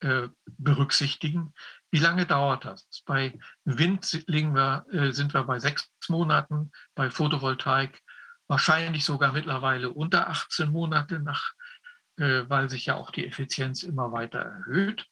äh, 0.00 0.28
berücksichtigen? 0.46 1.52
Wie 1.90 1.98
lange 1.98 2.26
dauert 2.26 2.64
das? 2.64 2.86
Bei 3.04 3.36
Wind 3.64 4.04
wir, 4.28 4.86
äh, 4.92 5.12
sind 5.12 5.34
wir 5.34 5.42
bei 5.42 5.58
sechs 5.58 5.90
Monaten, 6.08 6.70
bei 6.94 7.10
Photovoltaik 7.10 8.00
wahrscheinlich 8.46 9.04
sogar 9.04 9.32
mittlerweile 9.32 9.90
unter 9.90 10.28
18 10.28 10.70
Monate, 10.70 11.18
nach, 11.18 11.52
weil 12.20 12.68
sich 12.70 12.86
ja 12.86 12.96
auch 12.96 13.10
die 13.10 13.26
Effizienz 13.26 13.82
immer 13.82 14.12
weiter 14.12 14.40
erhöht. 14.40 15.06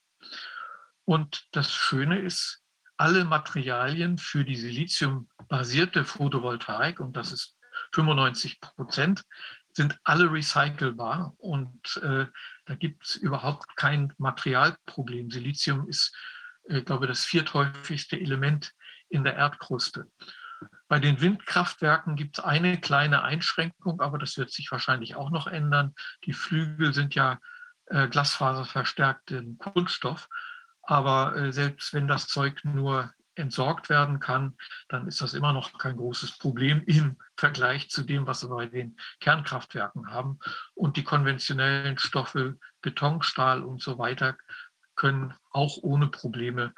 Und 1.04 1.46
das 1.52 1.72
Schöne 1.72 2.18
ist, 2.18 2.62
alle 2.98 3.24
Materialien 3.24 4.18
für 4.18 4.44
die 4.44 4.56
Silizium-basierte 4.56 6.04
Photovoltaik, 6.04 7.00
und 7.00 7.16
das 7.16 7.32
ist 7.32 7.56
95 7.94 8.61
Prozent, 8.61 9.22
sind 9.72 9.96
alle 10.02 10.30
recycelbar 10.30 11.34
und 11.38 11.96
äh, 12.02 12.26
da 12.66 12.74
gibt 12.74 13.06
es 13.06 13.14
überhaupt 13.14 13.76
kein 13.76 14.12
Materialproblem. 14.18 15.30
Silizium 15.30 15.88
ist, 15.88 16.14
äh, 16.64 16.82
glaube 16.82 17.04
ich, 17.04 17.11
das 17.11 17.24
vierthäufigste 17.24 18.20
Element 18.20 18.72
in 19.09 19.22
der 19.22 19.36
Erdkruste. 19.36 20.11
Bei 20.89 20.99
den 20.99 21.20
Windkraftwerken 21.20 22.16
gibt 22.16 22.39
es 22.39 22.45
eine 22.45 22.80
kleine 22.80 23.22
Einschränkung, 23.22 24.01
aber 24.01 24.18
das 24.18 24.39
wird 24.39 24.51
sich 24.51 24.70
wahrscheinlich 24.72 25.16
auch 25.16 25.30
noch 25.30 25.47
ändern. 25.47 25.95
Die 26.24 26.32
Flügel 26.32 26.95
sind 26.95 27.14
ja 27.14 27.39
äh, 27.86 28.09
glasfaserverstärkt 28.09 29.30
in 29.30 29.59
Kunststoff. 29.59 30.28
Aber 30.82 31.36
äh, 31.36 31.53
selbst 31.53 31.93
wenn 31.93 32.09
das 32.09 32.26
Zeug 32.26 32.64
nur 32.64 33.12
entsorgt 33.34 33.89
werden 33.89 34.18
kann, 34.18 34.57
dann 34.89 35.07
ist 35.07 35.20
das 35.20 35.34
immer 35.34 35.53
noch 35.53 35.76
kein 35.78 35.97
großes 35.97 36.39
Problem 36.39 36.82
im 36.86 37.18
Vergleich 37.36 37.89
zu 37.91 38.03
dem, 38.03 38.26
was 38.26 38.43
wir 38.43 38.49
bei 38.49 38.66
den 38.66 38.97
Kernkraftwerken 39.20 40.11
haben. 40.11 40.39
Und 40.74 40.97
die 40.97 41.05
konventionellen 41.05 41.99
Stoffe, 41.99 42.59
Beton, 42.82 43.22
Stahl 43.22 43.62
und 43.62 43.80
so 43.80 43.99
weiter, 43.99 44.36
können 44.97 45.34
auch 45.53 45.78
ohne 45.82 46.09
Probleme 46.09 46.74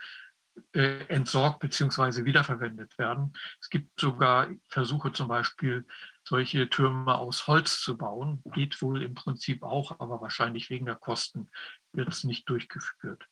entsorgt 0.72 1.60
bzw. 1.60 2.24
wiederverwendet 2.24 2.96
werden. 2.98 3.32
Es 3.60 3.68
gibt 3.68 3.98
sogar 4.00 4.48
Versuche 4.68 5.12
zum 5.12 5.28
Beispiel, 5.28 5.86
solche 6.24 6.68
Türme 6.68 7.16
aus 7.16 7.46
Holz 7.46 7.80
zu 7.80 7.96
bauen. 7.96 8.42
Geht 8.52 8.80
wohl 8.82 9.02
im 9.02 9.14
Prinzip 9.14 9.62
auch, 9.62 9.98
aber 10.00 10.20
wahrscheinlich 10.20 10.70
wegen 10.70 10.86
der 10.86 10.96
Kosten 10.96 11.50
wird 11.92 12.08
es 12.08 12.24
nicht 12.24 12.48
durchgeführt. 12.48 13.24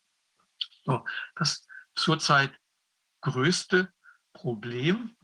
So, 0.84 1.04
das 1.36 1.66
zurzeit 1.94 2.52
größte 3.20 3.92
Problem 4.32 5.16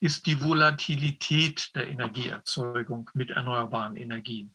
ist 0.00 0.26
die 0.26 0.42
Volatilität 0.42 1.74
der 1.74 1.88
Energieerzeugung 1.88 3.10
mit 3.14 3.30
erneuerbaren 3.30 3.96
Energien. 3.96 4.54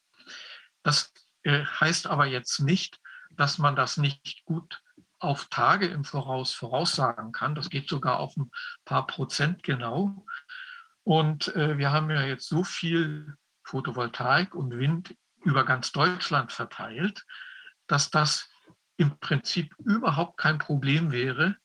Das 0.84 1.11
äh, 1.43 1.65
heißt 1.65 2.07
aber 2.07 2.25
jetzt 2.25 2.59
nicht, 2.59 2.99
dass 3.32 3.57
man 3.57 3.75
das 3.75 3.97
nicht 3.97 4.45
gut 4.45 4.82
auf 5.20 5.45
Tage 5.45 5.88
im 5.88 6.03
Voraus 6.03 6.53
voraussagen 6.53 7.32
kann. 7.32 7.55
Das 7.55 7.70
geht 7.70 7.89
sogar 7.89 8.20
auf 8.20 8.36
ein 8.38 8.49
paar 8.86 9.05
Prozent 9.05 9.63
genau. 9.63 10.26
Und 11.03 11.55
äh, 11.55 11.78
wir 11.78 11.91
haben 11.91 12.09
ja 12.09 12.24
jetzt 12.24 12.47
so 12.47 12.63
viel 12.63 13.36
Photovoltaik 13.63 14.55
und 14.55 14.78
Wind 14.78 15.15
über 15.43 15.63
ganz 15.65 15.91
Deutschland 15.91 16.51
verteilt, 16.51 17.26
dass 17.88 18.09
das 18.09 18.49
im 18.97 19.17
Prinzip 19.20 19.74
überhaupt 19.80 20.38
kein 20.38 20.57
Problem 20.57 21.11
wäre, 21.11 21.55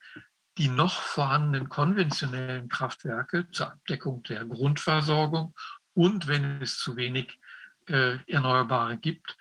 die 0.58 0.68
noch 0.68 1.00
vorhandenen 1.00 1.68
konventionellen 1.68 2.68
Kraftwerke 2.68 3.50
zur 3.50 3.72
Abdeckung 3.72 4.22
der 4.24 4.44
Grundversorgung 4.44 5.54
und 5.94 6.28
wenn 6.28 6.62
es 6.62 6.78
zu 6.78 6.96
wenig 6.96 7.40
äh, 7.86 8.18
Erneuerbare 8.26 8.96
gibt, 8.96 9.36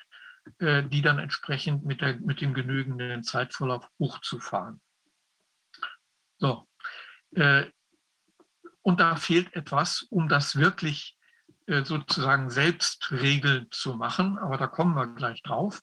die 0.60 1.02
dann 1.02 1.20
entsprechend 1.20 1.86
mit, 1.86 2.02
der, 2.02 2.18
mit 2.18 2.42
dem 2.42 2.54
genügenden 2.54 3.24
Zeitvorlauf 3.24 3.88
hochzufahren. 4.00 4.82
So. 6.38 6.68
Äh, 7.36 7.66
und 8.82 9.00
da 9.00 9.16
fehlt 9.16 9.56
etwas, 9.56 10.02
um 10.10 10.28
das 10.28 10.58
wirklich 10.58 11.18
äh, 11.68 11.86
sozusagen 11.86 12.50
selbst 12.50 13.12
regeln 13.12 13.68
zu 13.72 13.96
machen, 13.96 14.38
aber 14.38 14.58
da 14.58 14.68
kommen 14.68 14.96
wir 14.96 15.08
gleich 15.08 15.42
drauf. 15.42 15.82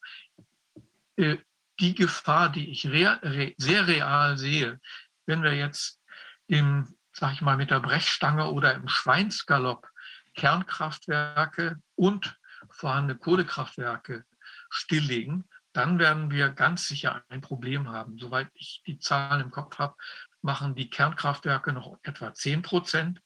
Äh, 1.16 1.38
die 1.80 1.94
Gefahr, 1.94 2.50
die 2.52 2.70
ich 2.70 2.82
sehr 2.82 3.86
real 3.86 4.36
sehe, 4.36 4.78
wenn 5.24 5.42
wir 5.42 5.54
jetzt 5.54 5.98
im, 6.46 6.94
sag 7.12 7.32
ich 7.32 7.40
mal, 7.40 7.56
mit 7.56 7.70
der 7.70 7.80
Brechstange 7.80 8.50
oder 8.50 8.74
im 8.74 8.86
Schweinsgalopp 8.86 9.88
Kernkraftwerke 10.34 11.80
und 11.94 12.38
vorhandene 12.68 13.18
Kohlekraftwerke 13.18 14.24
stilllegen, 14.70 15.48
dann 15.72 15.98
werden 15.98 16.30
wir 16.30 16.48
ganz 16.48 16.88
sicher 16.88 17.22
ein 17.28 17.40
Problem 17.40 17.88
haben. 17.88 18.18
Soweit 18.18 18.48
ich 18.54 18.82
die 18.86 18.98
Zahlen 18.98 19.40
im 19.40 19.50
Kopf 19.50 19.78
habe, 19.78 19.94
machen 20.42 20.74
die 20.74 20.90
Kernkraftwerke 20.90 21.72
noch 21.72 21.98
etwa 22.02 22.32
10 22.32 22.62
Prozent 22.62 23.20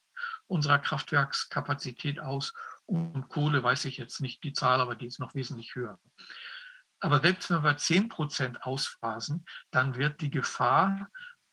unserer 0.47 0.79
Kraftwerkskapazität 0.79 2.21
aus. 2.21 2.53
Und 2.87 3.29
Kohle 3.29 3.63
weiß 3.63 3.87
ich 3.87 3.97
jetzt 3.97 4.21
nicht 4.21 4.43
die 4.45 4.53
Zahl, 4.53 4.81
aber 4.81 4.95
die 4.95 5.07
ist 5.07 5.21
noch 5.21 5.35
wesentlich 5.35 5.75
höher. 5.75 5.99
Aber 7.01 7.21
selbst 7.21 7.51
wenn 7.51 7.63
wir 7.63 7.77
10 7.77 8.09
Prozent 8.09 8.63
ausphasen, 8.63 9.47
dann 9.71 9.97
wird 9.97 10.21
die 10.21 10.31
Gefahr, 10.31 11.09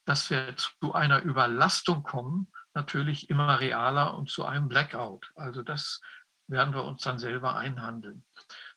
dass 0.06 0.30
wir 0.30 0.56
zu 0.58 0.94
einer 0.94 1.22
Überlastung 1.22 2.04
kommen, 2.04 2.52
natürlich 2.74 3.30
immer 3.30 3.60
realer 3.60 4.18
und 4.18 4.30
zu 4.30 4.46
einem 4.46 4.68
Blackout. 4.68 5.32
Also 5.36 5.62
das 5.62 6.02
werden 6.48 6.74
wir 6.74 6.84
uns 6.84 7.04
dann 7.04 7.20
selber 7.20 7.56
einhandeln. 7.56 8.26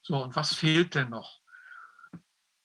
So, 0.06 0.22
und 0.22 0.36
was 0.36 0.54
fehlt 0.54 0.94
denn 0.94 1.10
noch? 1.10 1.40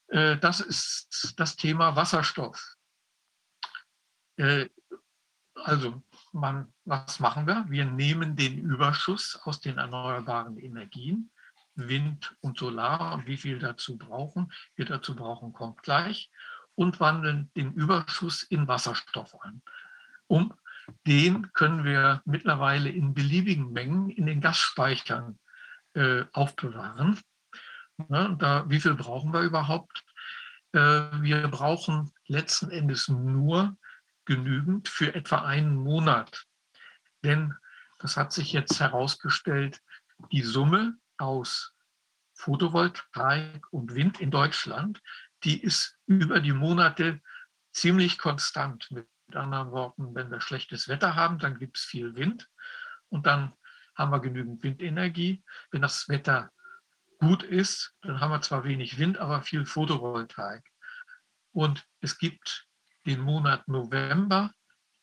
Äh, 0.09 0.37
das 0.37 0.59
ist 0.59 1.33
das 1.37 1.55
Thema 1.55 1.95
Wasserstoff. 1.95 2.75
Äh, 4.35 4.67
also, 5.55 6.03
man, 6.33 6.73
was 6.83 7.19
machen 7.19 7.47
wir? 7.47 7.65
Wir 7.69 7.85
nehmen 7.85 8.35
den 8.35 8.59
Überschuss 8.59 9.39
aus 9.43 9.61
den 9.61 9.77
erneuerbaren 9.77 10.57
Energien 10.57 11.31
Wind 11.75 12.35
und 12.41 12.57
Solar 12.57 13.13
und 13.13 13.25
wie 13.25 13.37
viel 13.37 13.57
dazu 13.57 13.97
brauchen, 13.97 14.51
wir 14.75 14.85
dazu 14.85 15.15
brauchen, 15.15 15.53
kommt 15.53 15.81
gleich 15.81 16.29
und 16.75 16.99
wandeln 16.99 17.51
den 17.55 17.73
Überschuss 17.73 18.43
in 18.43 18.67
Wasserstoff 18.67 19.33
an. 19.41 19.61
Um 20.27 20.53
den 21.07 21.53
können 21.53 21.85
wir 21.85 22.21
mittlerweile 22.25 22.89
in 22.89 23.13
beliebigen 23.13 23.71
Mengen 23.71 24.09
in 24.09 24.25
den 24.25 24.41
Gasspeichern 24.41 25.39
äh, 25.93 26.25
aufbewahren. 26.33 27.19
Ja, 28.07 28.29
da, 28.29 28.69
wie 28.69 28.79
viel 28.79 28.95
brauchen 28.95 29.33
wir 29.33 29.41
überhaupt? 29.41 30.03
Äh, 30.71 30.79
wir 31.21 31.47
brauchen 31.49 32.13
letzten 32.27 32.71
Endes 32.71 33.07
nur 33.09 33.75
genügend 34.25 34.87
für 34.87 35.13
etwa 35.13 35.39
einen 35.39 35.75
Monat. 35.75 36.45
Denn 37.23 37.55
das 37.99 38.15
hat 38.15 38.31
sich 38.31 38.53
jetzt 38.53 38.79
herausgestellt, 38.79 39.81
die 40.31 40.43
Summe 40.43 40.97
aus 41.17 41.73
Photovoltaik 42.35 43.67
und 43.71 43.95
Wind 43.95 44.21
in 44.21 44.31
Deutschland, 44.31 45.01
die 45.43 45.61
ist 45.61 45.97
über 46.05 46.39
die 46.39 46.53
Monate 46.53 47.21
ziemlich 47.73 48.17
konstant. 48.17 48.89
Mit 48.91 49.07
anderen 49.33 49.71
Worten, 49.71 50.15
wenn 50.15 50.31
wir 50.31 50.39
schlechtes 50.39 50.87
Wetter 50.87 51.15
haben, 51.15 51.39
dann 51.39 51.59
gibt 51.59 51.77
es 51.77 51.83
viel 51.83 52.15
Wind 52.15 52.49
und 53.09 53.25
dann 53.25 53.53
haben 53.95 54.11
wir 54.11 54.19
genügend 54.19 54.63
Windenergie. 54.63 55.43
Wenn 55.71 55.81
das 55.81 56.07
Wetter 56.07 56.51
gut 57.19 57.43
ist, 57.43 57.93
dann 58.01 58.19
haben 58.19 58.31
wir 58.31 58.41
zwar 58.41 58.63
wenig 58.63 58.97
Wind, 58.97 59.17
aber 59.17 59.41
viel 59.41 59.65
Photovoltaik. 59.65 60.63
Und 61.51 61.85
es 62.01 62.17
gibt 62.17 62.67
den 63.05 63.21
Monat 63.21 63.67
November, 63.67 64.53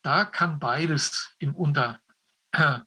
da 0.02 0.24
kann 0.24 0.58
beides 0.58 1.34
im 1.38 1.54
Unter 1.54 2.00
äh, 2.52 2.80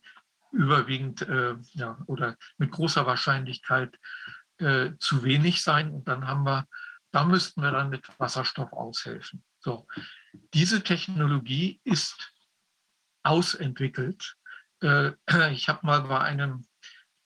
überwiegend 0.52 1.22
äh, 1.22 1.56
ja, 1.74 1.98
oder 2.08 2.38
mit 2.58 2.72
großer 2.72 3.06
Wahrscheinlichkeit 3.06 3.98
äh, 4.58 4.92
zu 5.00 5.24
wenig 5.24 5.62
sein. 5.62 5.92
Und 5.92 6.08
dann 6.08 6.28
haben 6.28 6.44
wir, 6.44 6.68
da 7.12 7.26
müssten 7.26 7.62
wir 7.62 7.72
dann 7.72 7.90
mit 7.90 8.08
Wasserstoff 8.20 8.72
aushelfen. 8.74 9.44
So, 9.60 9.86
diese 10.54 10.82
Technologie 10.82 11.82
ist 11.84 12.34
ausentwickelt. 13.24 14.36
Äh, 14.82 15.12
ich 15.52 15.70
habe 15.70 15.86
mal 15.86 16.02
bei 16.02 16.20
einem 16.20 16.66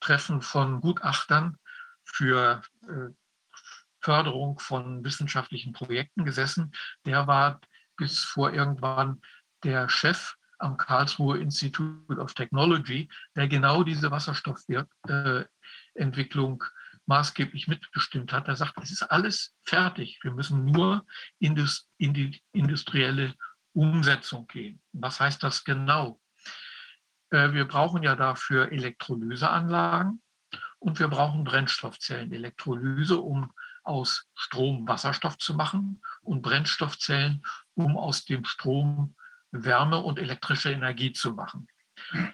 Treffen 0.00 0.42
von 0.42 0.80
Gutachtern 0.80 1.58
für 2.14 2.62
äh, 2.88 3.10
Förderung 4.00 4.58
von 4.60 5.04
wissenschaftlichen 5.04 5.72
Projekten 5.72 6.24
gesessen. 6.24 6.72
Der 7.06 7.26
war 7.26 7.60
bis 7.96 8.20
vor 8.20 8.52
irgendwann 8.52 9.20
der 9.64 9.88
Chef 9.88 10.36
am 10.58 10.76
Karlsruhe 10.76 11.38
Institute 11.38 12.20
of 12.20 12.34
Technology, 12.34 13.08
der 13.34 13.48
genau 13.48 13.82
diese 13.82 14.10
Wasserstoffentwicklung 14.10 16.62
äh, 16.62 16.66
maßgeblich 17.06 17.66
mitbestimmt 17.66 18.30
hat. 18.32 18.48
Er 18.48 18.56
sagt, 18.56 18.74
es 18.80 18.92
ist 18.92 19.02
alles 19.02 19.54
fertig. 19.64 20.20
Wir 20.22 20.32
müssen 20.32 20.64
nur 20.64 21.04
in 21.38 21.54
die 21.98 22.42
industrielle 22.52 23.34
Umsetzung 23.72 24.46
gehen. 24.46 24.80
Was 24.92 25.20
heißt 25.20 25.42
das 25.42 25.64
genau? 25.64 26.20
Äh, 27.30 27.52
wir 27.52 27.66
brauchen 27.66 28.02
ja 28.02 28.14
dafür 28.14 28.70
Elektrolyseanlagen 28.70 30.22
und 30.84 30.98
wir 30.98 31.08
brauchen 31.08 31.44
Brennstoffzellen. 31.44 32.30
Elektrolyse, 32.30 33.18
um 33.18 33.50
aus 33.84 34.28
Strom 34.34 34.86
Wasserstoff 34.86 35.38
zu 35.38 35.54
machen 35.54 36.02
und 36.22 36.42
Brennstoffzellen, 36.42 37.42
um 37.74 37.96
aus 37.96 38.26
dem 38.26 38.44
Strom 38.44 39.14
Wärme 39.50 39.98
und 40.00 40.18
elektrische 40.18 40.72
Energie 40.72 41.12
zu 41.12 41.32
machen. 41.32 41.68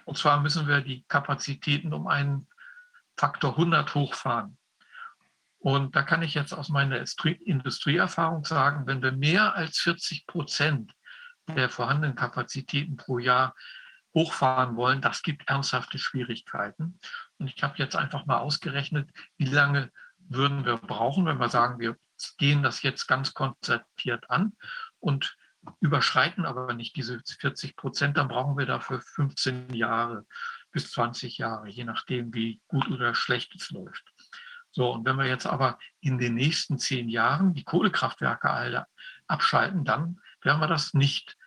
Und 0.03 0.17
zwar 0.17 0.41
müssen 0.41 0.67
wir 0.67 0.81
die 0.81 1.05
Kapazitäten 1.07 1.93
um 1.93 2.07
einen 2.07 2.49
Faktor 3.15 3.51
100 3.51 3.95
hochfahren. 3.95 4.57
Und 5.59 5.95
da 5.95 6.03
kann 6.03 6.21
ich 6.21 6.33
jetzt 6.33 6.53
aus 6.53 6.67
meiner 6.67 6.97
Industrieerfahrung 6.97 8.43
sagen, 8.43 8.85
wenn 8.85 9.01
wir 9.01 9.13
mehr 9.13 9.55
als 9.55 9.77
40 9.79 10.27
Prozent 10.27 10.91
der 11.47 11.69
vorhandenen 11.69 12.15
Kapazitäten 12.17 12.97
pro 12.97 13.17
Jahr 13.17 13.55
hochfahren 14.13 14.75
wollen, 14.75 15.01
das 15.01 15.21
gibt 15.21 15.47
ernsthafte 15.47 15.97
Schwierigkeiten. 15.97 16.99
Und 17.41 17.51
ich 17.53 17.63
habe 17.63 17.73
jetzt 17.77 17.95
einfach 17.95 18.27
mal 18.27 18.37
ausgerechnet, 18.37 19.09
wie 19.37 19.45
lange 19.45 19.91
würden 20.19 20.63
wir 20.63 20.77
brauchen, 20.77 21.25
wenn 21.25 21.39
wir 21.39 21.49
sagen, 21.49 21.79
wir 21.79 21.97
gehen 22.37 22.61
das 22.61 22.83
jetzt 22.83 23.07
ganz 23.07 23.33
konzertiert 23.33 24.29
an 24.29 24.55
und 24.99 25.35
überschreiten 25.79 26.45
aber 26.45 26.75
nicht 26.75 26.95
diese 26.95 27.19
40 27.39 27.75
Prozent, 27.75 28.17
dann 28.17 28.27
brauchen 28.27 28.59
wir 28.59 28.67
dafür 28.67 29.01
15 29.01 29.73
Jahre 29.73 30.27
bis 30.71 30.91
20 30.91 31.39
Jahre, 31.39 31.67
je 31.67 31.83
nachdem, 31.83 32.31
wie 32.31 32.61
gut 32.67 32.87
oder 32.89 33.15
schlecht 33.15 33.55
es 33.55 33.71
läuft. 33.71 34.03
So, 34.69 34.91
und 34.91 35.03
wenn 35.03 35.17
wir 35.17 35.25
jetzt 35.25 35.47
aber 35.47 35.79
in 35.99 36.19
den 36.19 36.35
nächsten 36.35 36.77
zehn 36.77 37.09
Jahren 37.09 37.55
die 37.55 37.63
Kohlekraftwerke 37.63 38.51
alle 38.51 38.85
abschalten, 39.25 39.83
dann 39.83 40.21
werden 40.43 40.61
wir 40.61 40.67
das 40.67 40.93
nicht 40.93 41.37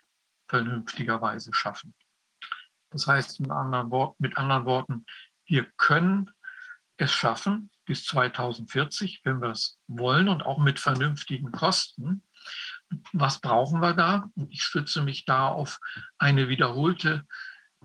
vernünftigerweise 0.48 1.54
schaffen. 1.54 1.94
Das 2.94 3.08
heißt 3.08 3.40
mit 3.40 3.50
anderen, 3.50 3.90
Worten, 3.90 5.04
wir 5.46 5.64
können 5.76 6.30
es 6.96 7.12
schaffen, 7.12 7.70
bis 7.84 8.04
2040, 8.04 9.20
wenn 9.24 9.40
wir 9.40 9.50
es 9.50 9.78
wollen 9.86 10.28
und 10.28 10.42
auch 10.42 10.58
mit 10.58 10.78
vernünftigen 10.78 11.52
Kosten. 11.52 12.22
Was 13.12 13.40
brauchen 13.40 13.80
wir 13.80 13.94
da? 13.94 14.30
Ich 14.48 14.62
stütze 14.62 15.02
mich 15.02 15.24
da 15.24 15.48
auf 15.48 15.80
eine 16.18 16.48
wiederholte 16.48 17.26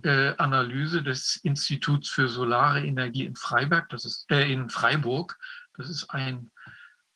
äh, 0.04 0.36
Analyse 0.38 1.04
des 1.04 1.38
Instituts 1.38 2.10
für 2.10 2.30
Solare 2.30 2.86
Energie 2.86 3.26
in 3.26 3.36
Freiberg, 3.36 3.90
das 3.90 4.06
ist 4.06 4.30
äh, 4.32 4.52
in 4.52 4.70
Freiburg. 4.70 5.38
Das 5.76 5.90
ist 5.90 6.10
ein 6.10 6.52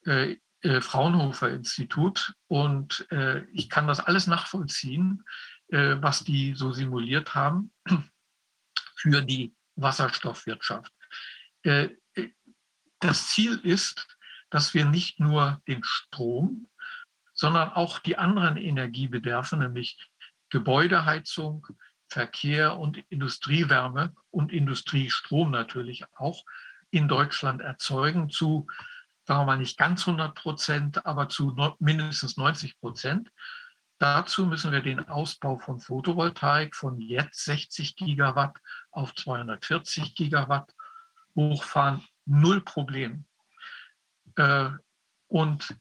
äh, 0.05 0.37
äh 0.61 0.81
Fraunhofer-Institut 0.81 2.33
und 2.47 3.05
äh, 3.11 3.43
ich 3.51 3.69
kann 3.69 3.87
das 3.87 3.99
alles 3.99 4.27
nachvollziehen, 4.27 5.23
äh, 5.67 5.97
was 5.99 6.23
die 6.23 6.55
so 6.55 6.71
simuliert 6.71 7.35
haben 7.35 7.71
für 8.95 9.21
die 9.21 9.53
Wasserstoffwirtschaft. 9.76 10.91
Das 12.99 13.28
Ziel 13.28 13.59
ist, 13.63 14.17
dass 14.49 14.74
wir 14.74 14.86
nicht 14.86 15.19
nur 15.19 15.61
den 15.67 15.84
Strom, 15.84 16.69
sondern 17.34 17.69
auch 17.69 17.99
die 17.99 18.17
anderen 18.17 18.57
Energiebedarfe, 18.57 19.57
nämlich 19.57 19.97
Gebäudeheizung, 20.49 21.65
Verkehr 22.07 22.78
und 22.78 22.97
Industriewärme 23.09 24.13
und 24.30 24.51
Industriestrom 24.51 25.49
natürlich 25.49 26.05
auch 26.15 26.45
in 26.91 27.07
Deutschland 27.07 27.61
erzeugen 27.61 28.30
zu, 28.30 28.67
sagen 29.26 29.41
wir 29.41 29.45
mal 29.45 29.57
nicht 29.57 29.80
ganz 29.80 30.07
100 30.07 30.36
Prozent, 30.36 31.05
aber 31.07 31.28
zu 31.28 31.55
mindestens 31.80 32.38
90 32.38 32.80
Prozent. 32.80 33.32
Dazu 33.97 34.45
müssen 34.45 34.71
wir 34.71 34.82
den 34.82 35.07
Ausbau 35.07 35.57
von 35.57 35.80
Photovoltaik 35.80 36.76
von 36.76 36.99
jetzt 37.01 37.45
60 37.45 37.95
Gigawatt 37.95 38.55
auf 38.93 39.13
240 39.15 40.15
Gigawatt 40.15 40.73
hochfahren 41.35 42.05
null 42.25 42.61
Problem. 42.61 43.25
Äh, 44.35 44.69
und 45.27 45.75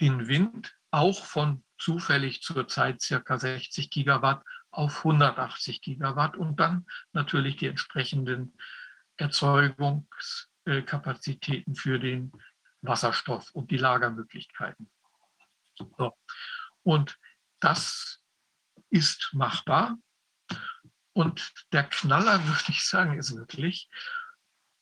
den 0.00 0.28
Wind 0.28 0.74
auch 0.90 1.24
von 1.24 1.64
zufällig 1.78 2.42
zurzeit 2.42 3.02
circa 3.02 3.38
60 3.38 3.90
Gigawatt 3.90 4.42
auf 4.70 4.98
180 4.98 5.82
Gigawatt 5.82 6.36
und 6.36 6.60
dann 6.60 6.86
natürlich 7.12 7.56
die 7.56 7.66
entsprechenden 7.66 8.56
Erzeugungskapazitäten 9.16 11.74
für 11.74 11.98
den 11.98 12.30
Wasserstoff 12.82 13.50
und 13.52 13.70
die 13.70 13.76
Lagermöglichkeiten. 13.76 14.90
So. 15.76 16.16
Und 16.82 17.18
das 17.60 18.20
ist 18.90 19.30
machbar. 19.32 19.96
Und 21.18 21.52
der 21.72 21.82
Knaller, 21.82 22.44
würde 22.46 22.68
ich 22.68 22.84
sagen, 22.84 23.18
ist 23.18 23.34
wirklich, 23.34 23.90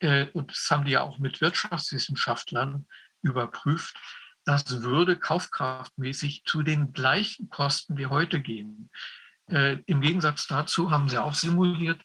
äh, 0.00 0.26
und 0.32 0.50
das 0.50 0.70
haben 0.70 0.84
die 0.84 0.90
ja 0.92 1.00
auch 1.00 1.18
mit 1.18 1.40
Wirtschaftswissenschaftlern 1.40 2.86
überprüft, 3.22 3.96
das 4.44 4.82
würde 4.82 5.18
kaufkraftmäßig 5.18 6.44
zu 6.44 6.62
den 6.62 6.92
gleichen 6.92 7.48
Kosten 7.48 7.96
wie 7.96 8.06
heute 8.06 8.42
gehen. 8.42 8.90
Äh, 9.46 9.78
Im 9.86 10.02
Gegensatz 10.02 10.46
dazu 10.46 10.90
haben 10.90 11.08
sie 11.08 11.16
auch 11.16 11.32
simuliert, 11.32 12.02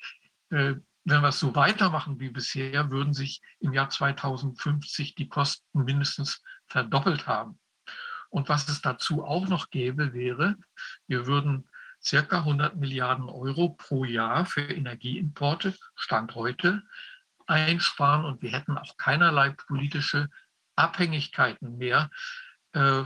äh, 0.49 0.75
wenn 1.03 1.21
wir 1.21 1.27
es 1.27 1.39
so 1.39 1.53
weitermachen 1.53 2.21
wie 2.21 2.29
bisher, 2.29 2.89
würden 2.89 3.13
sich 3.13 3.41
im 3.59 3.73
Jahr 3.73 3.89
2050 3.89 5.13
die 5.13 5.27
Kosten 5.27 5.83
mindestens 5.83 6.41
verdoppelt 6.67 7.27
haben. 7.27 7.59
Und 8.29 8.47
was 8.47 8.69
es 8.69 8.81
dazu 8.81 9.25
auch 9.25 9.49
noch 9.49 9.69
gäbe, 9.71 10.13
wäre, 10.13 10.55
wir 11.07 11.27
würden 11.27 11.67
circa 12.03 12.39
100 12.39 12.75
Milliarden 12.75 13.29
Euro 13.29 13.69
pro 13.69 14.05
Jahr 14.05 14.45
für 14.45 14.61
Energieimporte, 14.61 15.75
Stand 15.95 16.35
heute, 16.35 16.83
einsparen 17.47 18.25
und 18.25 18.41
wir 18.41 18.51
hätten 18.51 18.77
auch 18.77 18.97
keinerlei 18.97 19.49
politische 19.49 20.29
Abhängigkeiten 20.75 21.77
mehr 21.77 22.09
äh, 22.73 23.03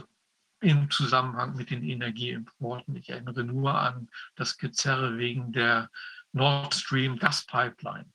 im 0.61 0.89
Zusammenhang 0.89 1.55
mit 1.55 1.69
den 1.69 1.83
Energieimporten. 1.83 2.95
Ich 2.95 3.09
erinnere 3.09 3.43
nur 3.43 3.75
an 3.75 4.09
das 4.35 4.57
Gezerre 4.57 5.17
wegen 5.17 5.51
der 5.51 5.89
Nord 6.31 6.73
Stream 6.73 7.17
Gaspipeline. 7.17 8.11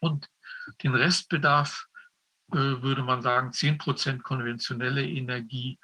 Und 0.00 0.28
den 0.82 0.94
Restbedarf 0.94 1.88
äh, 2.52 2.56
würde 2.82 3.02
man 3.02 3.22
sagen, 3.22 3.52
10 3.52 3.78
Prozent 3.78 4.22
konventionelle 4.22 5.06
Energie, 5.06 5.78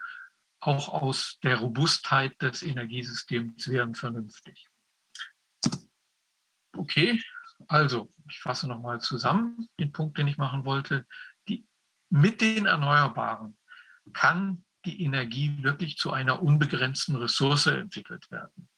auch 0.60 0.88
aus 0.88 1.38
der 1.42 1.58
Robustheit 1.58 2.40
des 2.42 2.62
Energiesystems 2.62 3.68
wären 3.68 3.94
vernünftig. 3.94 4.68
Okay, 6.76 7.22
also, 7.66 8.12
ich 8.28 8.38
fasse 8.40 8.68
nochmal 8.68 9.00
zusammen 9.00 9.68
den 9.78 9.92
Punkt, 9.92 10.18
den 10.18 10.28
ich 10.28 10.38
machen 10.38 10.64
wollte. 10.64 11.06
Die, 11.48 11.66
mit 12.08 12.40
den 12.40 12.66
Erneuerbaren 12.66 13.56
kann 14.12 14.64
die 14.84 15.02
Energie 15.02 15.62
wirklich 15.62 15.96
zu 15.96 16.12
einer 16.12 16.42
unbegrenzten 16.42 17.16
Ressource 17.16 17.66
entwickelt 17.66 18.30
werden. 18.30 18.68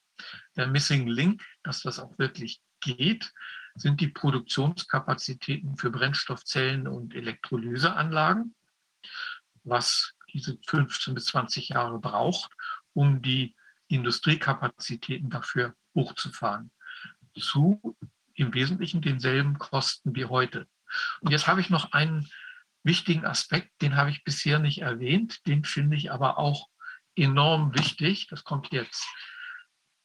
Der 0.57 0.66
Missing 0.66 1.07
Link, 1.07 1.43
dass 1.62 1.83
das 1.83 1.99
auch 1.99 2.18
wirklich 2.18 2.61
geht, 2.81 3.33
sind 3.74 4.01
die 4.01 4.09
Produktionskapazitäten 4.09 5.76
für 5.76 5.91
Brennstoffzellen 5.91 6.89
und 6.89 7.14
Elektrolyseanlagen, 7.14 8.55
was 9.62 10.14
diese 10.33 10.59
15 10.66 11.14
bis 11.14 11.26
20 11.26 11.70
Jahre 11.70 11.99
braucht, 11.99 12.53
um 12.93 13.22
die 13.22 13.55
Industriekapazitäten 13.89 15.31
dafür 15.31 15.74
hochzufahren. 15.95 16.70
Zu 17.39 17.97
im 18.35 18.55
Wesentlichen 18.55 19.03
denselben 19.03 19.59
Kosten 19.59 20.14
wie 20.14 20.24
heute. 20.24 20.66
Und 21.20 21.31
jetzt 21.31 21.47
habe 21.47 21.61
ich 21.61 21.70
noch 21.70 21.93
einen 21.93 22.28
wichtigen 22.83 23.24
Aspekt, 23.26 23.70
den 23.83 23.97
habe 23.97 24.11
ich 24.11 24.24
bisher 24.24 24.59
nicht 24.59 24.81
erwähnt, 24.81 25.47
den 25.47 25.64
finde 25.64 25.97
ich 25.97 26.11
aber 26.11 26.39
auch 26.39 26.68
enorm 27.16 27.74
wichtig. 27.74 28.26
Das 28.28 28.45
kommt 28.45 28.72
jetzt. 28.72 29.07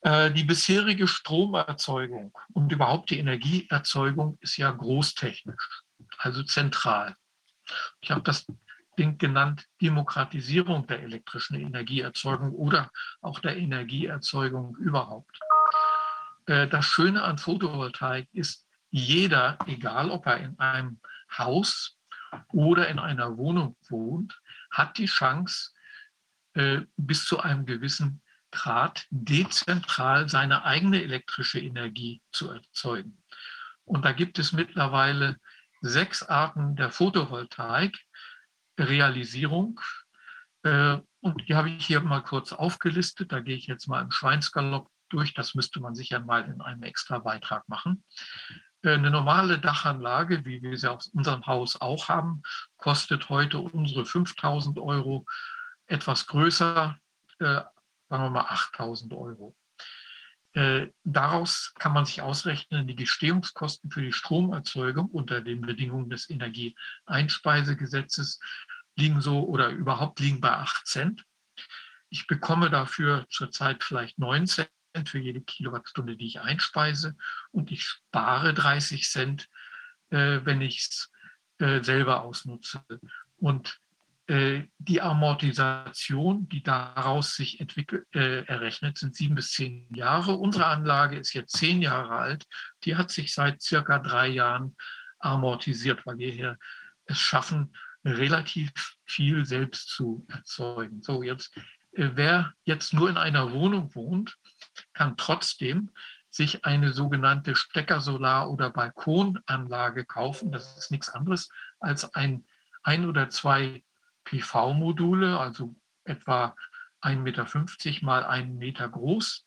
Äh, 0.01 0.31
die 0.31 0.43
bisherige 0.43 1.07
Stromerzeugung 1.07 2.37
und 2.53 2.71
überhaupt 2.71 3.09
die 3.09 3.19
Energieerzeugung 3.19 4.37
ist 4.41 4.57
ja 4.57 4.69
großtechnisch, 4.71 5.83
also 6.17 6.43
zentral. 6.43 7.15
Ich 8.01 8.11
habe 8.11 8.21
das 8.21 8.45
Ding 8.97 9.17
genannt 9.17 9.65
Demokratisierung 9.81 10.87
der 10.87 11.03
elektrischen 11.03 11.55
Energieerzeugung 11.59 12.51
oder 12.51 12.91
auch 13.21 13.39
der 13.39 13.57
Energieerzeugung 13.57 14.75
überhaupt. 14.77 15.37
Äh, 16.45 16.67
das 16.67 16.85
Schöne 16.85 17.23
an 17.23 17.37
Photovoltaik 17.37 18.27
ist, 18.33 18.65
jeder, 18.89 19.57
egal 19.67 20.09
ob 20.09 20.25
er 20.25 20.37
in 20.37 20.57
einem 20.59 20.99
Haus 21.37 21.97
oder 22.49 22.87
in 22.87 22.99
einer 22.99 23.37
Wohnung 23.37 23.75
wohnt, 23.89 24.39
hat 24.71 24.97
die 24.97 25.07
Chance, 25.07 25.71
äh, 26.53 26.81
bis 26.95 27.25
zu 27.25 27.39
einem 27.39 27.65
gewissen 27.65 28.21
Grad 28.51 29.05
dezentral 29.09 30.29
seine 30.29 30.63
eigene 30.63 31.03
elektrische 31.03 31.59
Energie 31.59 32.21
zu 32.31 32.51
erzeugen. 32.51 33.21
Und 33.83 34.05
da 34.05 34.13
gibt 34.13 34.39
es 34.39 34.53
mittlerweile 34.53 35.37
sechs 35.81 36.23
Arten 36.23 36.75
der 36.75 36.89
Photovoltaik, 36.89 37.99
Realisierung. 38.77 39.79
Äh, 40.63 40.97
und 41.21 41.47
die 41.47 41.55
habe 41.55 41.69
ich 41.69 41.85
hier 41.85 42.01
mal 42.01 42.21
kurz 42.21 42.53
aufgelistet. 42.53 43.31
Da 43.31 43.39
gehe 43.39 43.55
ich 43.55 43.67
jetzt 43.67 43.87
mal 43.87 44.01
im 44.01 44.11
Schweinsgalopp 44.11 44.89
durch. 45.09 45.33
Das 45.33 45.55
müsste 45.55 45.79
man 45.79 45.95
sicher 45.95 46.19
mal 46.19 46.45
in 46.45 46.61
einem 46.61 46.83
extra 46.83 47.19
Beitrag 47.19 47.67
machen. 47.67 48.03
Äh, 48.83 48.93
eine 48.93 49.09
normale 49.11 49.59
Dachanlage, 49.59 50.45
wie 50.45 50.61
wir 50.61 50.77
sie 50.77 50.89
auf 50.89 51.03
unserem 51.13 51.45
Haus 51.47 51.79
auch 51.81 52.09
haben, 52.09 52.43
kostet 52.77 53.29
heute 53.29 53.59
unsere 53.59 54.05
5000 54.05 54.79
Euro. 54.79 55.25
Etwas 55.87 56.27
größer, 56.27 56.97
äh, 57.39 57.45
sagen 57.45 58.23
wir 58.23 58.29
mal 58.29 58.45
8000 58.45 59.13
Euro. 59.13 59.55
Äh, 60.55 60.87
daraus 61.03 61.73
kann 61.77 61.91
man 61.91 62.05
sich 62.05 62.21
ausrechnen, 62.21 62.87
die 62.87 62.95
Gestehungskosten 62.95 63.91
für 63.91 64.01
die 64.01 64.13
Stromerzeugung 64.13 65.07
unter 65.07 65.41
den 65.41 65.59
Bedingungen 65.59 66.09
des 66.09 66.29
Energieeinspeisegesetzes 66.29 68.39
liegen 68.95 69.19
so 69.19 69.45
oder 69.45 69.67
überhaupt 69.69 70.21
liegen 70.21 70.39
bei 70.39 70.51
8 70.51 70.87
Cent. 70.87 71.25
Ich 72.09 72.25
bekomme 72.27 72.69
dafür 72.69 73.25
zurzeit 73.29 73.83
vielleicht 73.83 74.17
9 74.17 74.47
Cent 74.47 74.69
für 75.05 75.19
jede 75.19 75.41
Kilowattstunde, 75.41 76.15
die 76.15 76.27
ich 76.27 76.39
einspeise 76.39 77.17
und 77.51 77.69
ich 77.69 77.83
spare 77.83 78.53
30 78.53 79.09
Cent, 79.09 79.49
äh, 80.11 80.39
wenn 80.45 80.61
ich 80.61 80.79
es 80.79 81.11
äh, 81.59 81.83
selber 81.83 82.21
ausnutze. 82.21 82.81
Und 83.35 83.77
die 84.27 85.01
Amortisation, 85.01 86.49
die 86.49 86.63
daraus 86.63 87.35
sich 87.35 87.59
entwickelt, 87.59 88.07
äh, 88.13 88.43
errechnet, 88.45 88.97
sind 88.97 89.15
sieben 89.15 89.35
bis 89.35 89.51
zehn 89.51 89.87
Jahre. 89.93 90.33
Unsere 90.33 90.65
Anlage 90.65 91.17
ist 91.17 91.33
jetzt 91.33 91.55
zehn 91.57 91.81
Jahre 91.81 92.15
alt. 92.15 92.45
Die 92.83 92.95
hat 92.95 93.11
sich 93.11 93.33
seit 93.33 93.61
circa 93.61 93.99
drei 93.99 94.27
Jahren 94.27 94.75
amortisiert, 95.19 96.05
weil 96.05 96.17
wir 96.17 96.31
hier 96.31 96.57
es 97.05 97.19
schaffen, 97.19 97.75
relativ 98.03 98.71
viel 99.05 99.45
selbst 99.45 99.89
zu 99.89 100.25
erzeugen. 100.29 101.03
So, 101.03 101.21
jetzt, 101.21 101.55
äh, 101.91 102.09
wer 102.13 102.53
jetzt 102.63 102.93
nur 102.93 103.09
in 103.09 103.17
einer 103.17 103.51
Wohnung 103.51 103.93
wohnt, 103.93 104.37
kann 104.93 105.17
trotzdem 105.17 105.91
sich 106.31 106.65
eine 106.65 106.93
sogenannte 106.93 107.55
Steckersolar- 107.55 108.49
oder 108.49 108.71
Balkonanlage 108.71 110.03
kaufen. 110.03 110.51
Das 110.51 110.77
ist 110.77 110.91
nichts 110.91 111.09
anderes 111.09 111.49
als 111.79 112.13
ein 112.15 112.43
ein 112.85 113.09
oder 113.09 113.29
zwei 113.29 113.83
PV-Module, 114.25 115.39
also 115.39 115.75
etwa 116.03 116.55
1,50 117.01 117.17
Meter 117.17 118.05
mal 118.05 118.23
1 118.25 118.53
Meter 118.53 118.89
groß. 118.89 119.45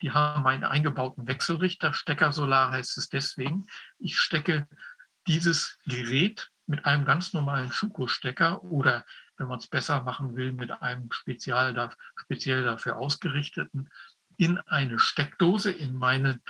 Die 0.00 0.10
haben 0.10 0.46
einen 0.46 0.64
eingebauten 0.64 1.26
Wechselrichter. 1.26 1.92
Steckersolar 1.94 2.70
heißt 2.72 2.98
es 2.98 3.08
deswegen. 3.08 3.66
Ich 3.98 4.18
stecke 4.18 4.66
dieses 5.26 5.78
Gerät 5.86 6.50
mit 6.66 6.84
einem 6.84 7.04
ganz 7.04 7.32
normalen 7.32 7.70
Schuko-Stecker 7.70 8.62
oder 8.64 9.04
wenn 9.36 9.48
man 9.48 9.58
es 9.58 9.66
besser 9.66 10.02
machen 10.02 10.36
will, 10.36 10.52
mit 10.52 10.70
einem 10.82 11.10
speziell, 11.12 11.90
speziell 12.16 12.64
dafür 12.64 12.96
ausgerichteten 12.96 13.90
in 14.36 14.58
eine 14.58 14.98
Steckdose 14.98 15.70
in 15.70 15.94
mein 15.94 16.40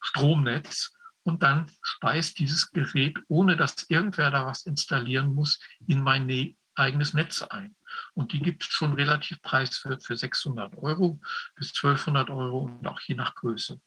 Stromnetz 0.00 0.92
und 1.22 1.42
dann 1.42 1.70
speist 1.82 2.38
dieses 2.38 2.70
Gerät, 2.70 3.18
ohne 3.28 3.56
dass 3.56 3.88
irgendwer 3.88 4.30
da 4.30 4.46
was 4.46 4.64
installieren 4.64 5.34
muss, 5.34 5.60
in 5.86 6.00
mein 6.02 6.26
eigenes 6.76 7.14
Netz 7.14 7.42
ein. 7.42 7.74
Und 8.14 8.32
die 8.32 8.40
gibt 8.40 8.64
es 8.64 8.68
schon 8.68 8.94
relativ 8.94 9.42
preiswert 9.42 10.04
für 10.04 10.16
600 10.16 10.76
Euro 10.76 11.20
bis 11.54 11.68
1200 11.68 12.30
Euro 12.30 12.60
und 12.60 12.86
auch 12.86 13.00
je 13.00 13.14
nach 13.14 13.34
Größe. 13.34 13.80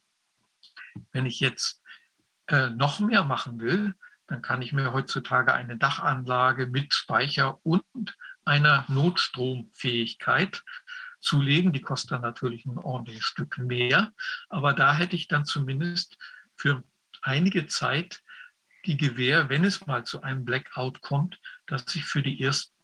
Wenn 1.12 1.26
ich 1.26 1.40
jetzt 1.40 1.82
äh, 2.48 2.70
noch 2.70 3.00
mehr 3.00 3.24
machen 3.24 3.60
will, 3.60 3.94
dann 4.26 4.42
kann 4.42 4.62
ich 4.62 4.72
mir 4.72 4.92
heutzutage 4.92 5.52
eine 5.54 5.76
Dachanlage 5.76 6.66
mit 6.66 6.94
Speicher 6.94 7.64
und 7.64 8.16
einer 8.44 8.84
Notstromfähigkeit 8.88 10.62
zulegen. 11.20 11.72
Die 11.72 11.80
kostet 11.80 12.12
dann 12.12 12.22
natürlich 12.22 12.64
ein 12.64 12.78
ordentliches 12.78 13.24
Stück 13.24 13.58
mehr, 13.58 14.12
aber 14.48 14.72
da 14.72 14.94
hätte 14.94 15.16
ich 15.16 15.28
dann 15.28 15.44
zumindest 15.44 16.16
für 16.56 16.82
einige 17.22 17.66
Zeit 17.66 18.22
die 18.86 18.96
Gewähr, 18.96 19.48
wenn 19.48 19.64
es 19.64 19.86
mal 19.86 20.04
zu 20.04 20.22
einem 20.22 20.44
Blackout 20.44 21.00
kommt, 21.02 21.38
dass 21.66 21.94
ich 21.94 22.04
für 22.04 22.22
die 22.22 22.42
ersten 22.42 22.74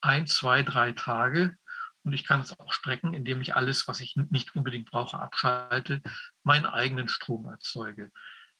ein, 0.00 0.26
zwei, 0.26 0.62
drei 0.62 0.92
Tage, 0.92 1.56
und 2.02 2.12
ich 2.12 2.24
kann 2.24 2.40
es 2.40 2.58
auch 2.58 2.72
strecken, 2.72 3.14
indem 3.14 3.40
ich 3.40 3.54
alles, 3.56 3.86
was 3.86 4.00
ich 4.00 4.16
nicht 4.16 4.54
unbedingt 4.56 4.90
brauche, 4.90 5.18
abschalte, 5.18 6.00
meinen 6.42 6.66
eigenen 6.66 7.08
Strom 7.08 7.46
erzeuge. 7.46 8.10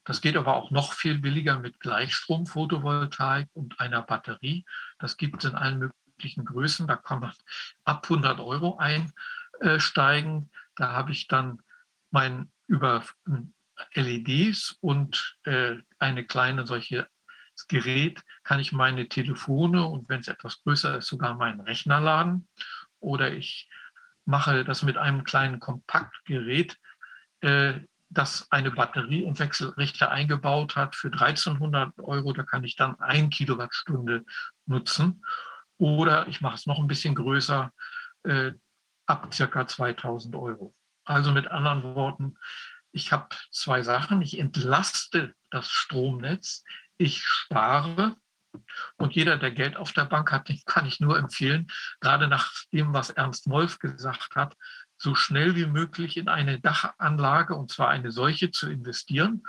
Das 0.05 0.21
geht 0.21 0.37
aber 0.37 0.57
auch 0.57 0.71
noch 0.71 0.93
viel 0.93 1.19
billiger 1.19 1.59
mit 1.59 1.81
Gleichstrom-Photovoltaik 1.81 3.49
und 3.53 3.81
einer 3.81 4.03
Batterie. 4.03 4.65
Das 4.99 5.17
gibt 5.17 5.45
es 5.45 5.51
in 5.51 5.57
allen 5.57 5.79
möglichen 5.79 6.45
Größen. 6.45 6.87
Da 6.87 6.97
kann 6.97 7.21
man 7.21 7.33
ab 7.85 8.05
100 8.05 8.41
Euro 8.41 8.79
einsteigen. 8.79 10.51
Da 10.77 10.93
habe 10.93 11.13
ich 11.13 11.29
dann 11.29 11.63
mein 12.11 12.51
über 12.67 13.05
LEDs 13.95 14.77
und 14.81 15.37
äh, 15.45 15.77
eine 15.99 16.25
kleine 16.25 16.67
solche 16.67 17.09
Gerät 17.67 18.23
kann 18.43 18.61
ich 18.61 18.73
meine 18.73 19.09
Telefone 19.09 19.85
und 19.85 20.09
wenn 20.09 20.21
es 20.21 20.29
etwas 20.29 20.63
größer 20.63 20.99
ist, 20.99 21.07
sogar 21.07 21.35
meinen 21.35 21.61
Rechner 21.61 22.01
laden. 22.01 22.49
Oder 23.01 23.33
ich 23.33 23.69
mache 24.25 24.65
das 24.65 24.83
mit 24.83 24.97
einem 24.97 25.25
kleinen 25.25 25.61
Kompaktgerät, 25.61 26.79
äh, 27.41 27.81
das 28.11 28.51
eine 28.51 28.73
Batterie 28.73 29.23
und 29.23 29.39
Wechselrichter 29.39 30.11
eingebaut 30.11 30.75
hat 30.75 30.97
für 30.97 31.13
1300 31.13 31.99
Euro. 32.01 32.33
Da 32.33 32.43
kann 32.43 32.65
ich 32.65 32.75
dann 32.75 32.99
ein 33.01 33.31
Kilowattstunde 33.31 34.25
nutzen. 34.67 35.25
Oder 35.79 36.27
ich 36.27 36.41
mache 36.41 36.57
es 36.57 36.67
noch 36.67 36.79
ein 36.79 36.89
bisschen 36.89 37.15
größer, 37.15 37.73
äh, 38.25 38.53
ab 39.07 39.33
circa 39.33 39.67
2000 39.67 40.35
Euro. 40.35 40.75
Also 41.05 41.33
mit 41.33 41.49
anderen 41.49 41.83
Worten, 41.95 42.37
ich 42.93 43.13
habe 43.13 43.29
zwei 43.51 43.83
Sachen. 43.83 44.23
Ich 44.23 44.39
entlaste 44.39 45.35
das 45.51 45.71
Stromnetz, 45.71 46.65
ich 47.01 47.25
spare. 47.25 48.17
Und 48.97 49.15
jeder, 49.15 49.39
der 49.39 49.53
Geld 49.53 49.77
auf 49.77 49.93
der 49.93 50.05
Bank 50.05 50.33
hat, 50.33 50.51
kann 50.67 50.85
ich 50.85 51.01
nur 51.01 51.19
empfehlen, 51.19 51.69
gerade 52.01 52.29
nach 52.29 52.53
dem, 52.73 52.93
was 52.93 53.11
Ernst 53.11 53.49
Wolf 53.49 53.79
gesagt 53.79 54.35
hat, 54.35 54.57
so 54.99 55.15
schnell 55.15 55.57
wie 55.57 55.67
möglich 55.67 56.17
in 56.17 56.29
eine 56.29 56.61
Dachanlage, 56.61 57.55
und 57.55 57.71
zwar 57.71 57.89
eine 57.89 58.11
solche, 58.11 58.51
zu 58.51 58.69
investieren 58.69 59.45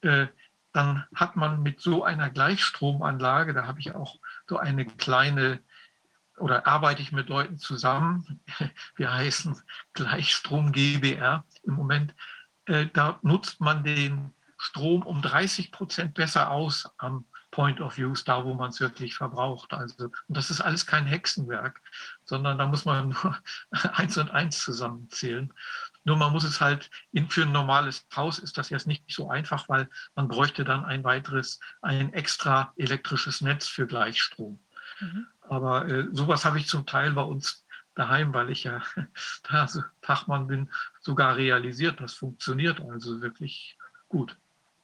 äh, 0.00 0.28
dann 0.72 1.04
hat 1.14 1.36
man 1.36 1.62
mit 1.62 1.80
so 1.80 2.04
einer 2.04 2.30
Gleichstromanlage, 2.30 3.52
da 3.52 3.66
habe 3.66 3.80
ich 3.80 3.94
auch 3.94 4.16
so 4.48 4.56
eine 4.56 4.86
kleine, 4.86 5.60
oder 6.38 6.66
arbeite 6.66 7.02
ich 7.02 7.12
mit 7.12 7.28
Leuten 7.28 7.58
zusammen, 7.58 8.40
wir 8.96 9.12
heißen 9.12 9.60
Gleichstrom 9.92 10.72
GBR 10.72 11.44
im 11.64 11.74
Moment, 11.74 12.14
da 12.92 13.18
nutzt 13.22 13.60
man 13.60 13.84
den 13.84 14.32
Strom 14.58 15.02
um 15.02 15.22
30 15.22 15.72
Prozent 15.72 16.14
besser 16.14 16.50
aus 16.50 16.88
am 16.98 17.24
Point 17.50 17.80
of 17.80 17.98
Use, 17.98 18.24
da 18.24 18.44
wo 18.44 18.54
man 18.54 18.70
es 18.70 18.80
wirklich 18.80 19.16
verbraucht. 19.16 19.72
Also, 19.72 20.04
und 20.04 20.36
das 20.36 20.50
ist 20.50 20.60
alles 20.60 20.86
kein 20.86 21.06
Hexenwerk, 21.06 21.80
sondern 22.24 22.58
da 22.58 22.66
muss 22.66 22.84
man 22.84 23.08
nur 23.22 23.38
eins 23.94 24.16
und 24.18 24.30
eins 24.30 24.62
zusammenzählen. 24.62 25.52
Nur 26.04 26.16
man 26.16 26.32
muss 26.32 26.44
es 26.44 26.60
halt, 26.60 26.90
in, 27.12 27.28
für 27.28 27.42
ein 27.42 27.52
normales 27.52 28.06
Haus 28.14 28.38
ist 28.38 28.56
das 28.56 28.70
jetzt 28.70 28.86
nicht 28.86 29.04
so 29.08 29.30
einfach, 29.30 29.68
weil 29.68 29.88
man 30.14 30.28
bräuchte 30.28 30.64
dann 30.64 30.84
ein 30.84 31.04
weiteres, 31.04 31.60
ein 31.82 32.12
extra 32.12 32.72
elektrisches 32.76 33.40
Netz 33.40 33.68
für 33.68 33.86
Gleichstrom. 33.86 34.60
Mhm. 35.00 35.26
Aber 35.42 35.88
äh, 35.88 36.06
sowas 36.12 36.44
habe 36.44 36.58
ich 36.58 36.68
zum 36.68 36.86
Teil 36.86 37.12
bei 37.12 37.22
uns 37.22 37.66
daheim, 37.94 38.32
weil 38.32 38.50
ich 38.50 38.64
ja 38.64 38.82
da 39.50 39.68
so 39.68 39.82
Fachmann 40.02 40.46
bin, 40.46 40.70
sogar 41.00 41.36
realisiert. 41.36 42.00
Das 42.00 42.14
funktioniert 42.14 42.80
also 42.80 43.20
wirklich 43.20 43.76
gut. 44.08 44.36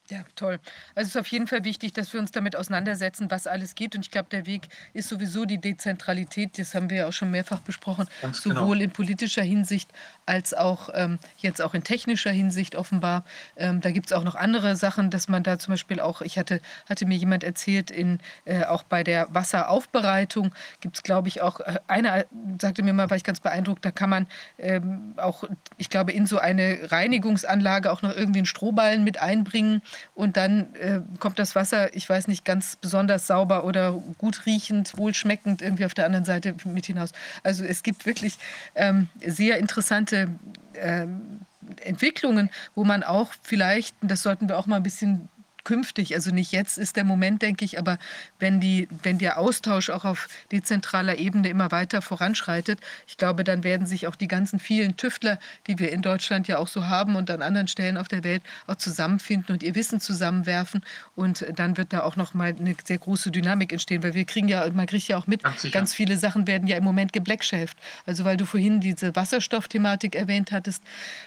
Ja, 0.08 0.18
toll. 0.36 0.60
Also 0.94 1.08
es 1.08 1.14
ist 1.14 1.20
auf 1.20 1.26
jeden 1.26 1.48
Fall 1.48 1.64
wichtig, 1.64 1.92
dass 1.92 2.12
wir 2.12 2.20
uns 2.20 2.30
damit 2.30 2.54
auseinandersetzen, 2.54 3.28
was 3.30 3.48
alles 3.48 3.74
geht. 3.74 3.96
Und 3.96 4.02
ich 4.02 4.12
glaube, 4.12 4.28
der 4.30 4.46
Weg 4.46 4.68
ist 4.92 5.08
sowieso 5.08 5.46
die 5.46 5.58
Dezentralität. 5.58 6.58
Das 6.58 6.76
haben 6.76 6.90
wir 6.90 6.96
ja 6.98 7.08
auch 7.08 7.12
schon 7.12 7.32
mehrfach 7.32 7.60
besprochen, 7.60 8.06
Ganz 8.22 8.42
genau. 8.42 8.60
sowohl 8.60 8.82
in 8.82 8.92
politischer 8.92 9.42
Hinsicht 9.42 9.90
als 10.24 10.54
auch 10.54 10.90
ähm, 10.94 11.18
jetzt 11.38 11.60
auch 11.60 11.74
in 11.74 11.82
technischer 11.82 12.30
Hinsicht 12.30 12.76
offenbar. 12.76 13.24
Ähm, 13.56 13.80
da 13.80 13.90
gibt 13.90 14.06
es 14.06 14.12
auch 14.12 14.22
noch 14.22 14.36
andere 14.36 14.76
Sachen, 14.76 15.10
dass 15.10 15.28
man 15.28 15.42
da 15.42 15.58
zum 15.58 15.72
Beispiel 15.72 15.98
auch, 15.98 16.22
ich 16.22 16.38
hatte, 16.38 16.60
hatte 16.88 17.04
mir 17.06 17.16
jemand 17.16 17.42
erzählt, 17.42 17.90
in, 17.90 18.20
äh, 18.44 18.64
auch 18.64 18.84
bei 18.84 19.02
der 19.02 19.26
Wasseraufbereitung 19.34 20.54
gibt 20.80 20.96
es, 20.96 21.02
glaube 21.02 21.28
ich, 21.28 21.42
auch, 21.42 21.58
äh, 21.60 21.80
einer 21.88 22.26
sagte 22.60 22.84
mir 22.84 22.92
mal, 22.92 23.10
war 23.10 23.16
ich 23.16 23.24
ganz 23.24 23.40
beeindruckt, 23.40 23.84
da 23.84 23.90
kann 23.90 24.10
man 24.10 24.26
ähm, 24.58 25.14
auch, 25.16 25.44
ich 25.78 25.90
glaube, 25.90 26.12
in 26.12 26.26
so 26.26 26.38
eine 26.38 26.92
Reinigungsanlage 26.92 27.90
auch 27.90 28.02
noch 28.02 28.14
irgendwie 28.14 28.38
einen 28.38 28.46
Strohballen 28.46 29.02
mit 29.02 29.20
einbringen 29.20 29.82
und 30.14 30.36
dann 30.36 30.74
äh, 30.74 31.00
kommt 31.18 31.38
das 31.38 31.54
Wasser, 31.54 31.94
ich 31.94 32.08
weiß 32.08 32.28
nicht, 32.28 32.44
ganz 32.44 32.76
besonders 32.76 33.26
sauber 33.26 33.64
oder 33.64 33.92
gut 34.18 34.46
riechend, 34.46 34.96
wohlschmeckend 34.96 35.62
irgendwie 35.62 35.84
auf 35.84 35.94
der 35.94 36.06
anderen 36.06 36.24
Seite 36.24 36.54
mit 36.64 36.86
hinaus. 36.86 37.12
Also 37.42 37.64
es 37.64 37.82
gibt 37.82 38.06
wirklich 38.06 38.38
ähm, 38.74 39.08
sehr 39.24 39.58
interessante 39.58 40.28
ähm, 40.74 41.40
Entwicklungen, 41.82 42.50
wo 42.74 42.84
man 42.84 43.02
auch 43.02 43.32
vielleicht, 43.42 43.96
das 44.00 44.22
sollten 44.22 44.48
wir 44.48 44.58
auch 44.58 44.66
mal 44.66 44.76
ein 44.76 44.82
bisschen 44.82 45.28
künftig, 45.66 46.14
also 46.14 46.30
nicht 46.30 46.52
jetzt 46.52 46.78
ist 46.78 46.94
der 46.94 47.02
Moment, 47.02 47.42
denke 47.42 47.64
ich, 47.64 47.76
aber 47.78 47.98
wenn, 48.38 48.60
die, 48.60 48.88
wenn 49.02 49.18
der 49.18 49.36
Austausch 49.36 49.90
auch 49.90 50.04
auf 50.04 50.28
dezentraler 50.52 51.18
Ebene 51.18 51.48
immer 51.48 51.72
weiter 51.72 52.02
voranschreitet, 52.02 52.78
ich 53.08 53.16
glaube, 53.16 53.42
dann 53.42 53.64
werden 53.64 53.84
sich 53.84 54.06
auch 54.06 54.14
die 54.14 54.28
ganzen 54.28 54.60
vielen 54.60 54.96
Tüftler, 54.96 55.40
die 55.66 55.80
wir 55.80 55.90
in 55.90 56.02
Deutschland 56.02 56.46
ja 56.46 56.58
auch 56.58 56.68
so 56.68 56.86
haben 56.86 57.16
und 57.16 57.30
an 57.30 57.42
anderen 57.42 57.66
Stellen 57.66 57.96
auf 57.96 58.06
der 58.06 58.22
Welt 58.22 58.44
auch 58.68 58.76
zusammenfinden 58.76 59.52
und 59.52 59.64
ihr 59.64 59.74
Wissen 59.74 60.00
zusammenwerfen 60.00 60.84
und 61.16 61.44
dann 61.56 61.76
wird 61.76 61.92
da 61.92 62.04
auch 62.04 62.14
noch 62.14 62.32
mal 62.32 62.54
eine 62.56 62.76
sehr 62.84 62.98
große 62.98 63.32
Dynamik 63.32 63.72
entstehen, 63.72 64.04
weil 64.04 64.14
wir 64.14 64.24
kriegen 64.24 64.46
ja, 64.46 64.70
man 64.70 64.86
kriegt 64.86 65.08
ja 65.08 65.18
auch 65.18 65.26
mit, 65.26 65.42
ganz, 65.42 65.68
ganz 65.72 65.94
viele 65.94 66.16
Sachen 66.16 66.46
werden 66.46 66.68
ja 66.68 66.76
im 66.76 66.84
Moment 66.84 67.12
geblackschäft. 67.12 67.76
Also 68.06 68.24
weil 68.24 68.36
du 68.36 68.46
vorhin 68.46 68.80
diese 68.80 69.16
Wasserstoffthematik 69.16 70.14
erwähnt 70.14 70.52
hattest, 70.52 70.84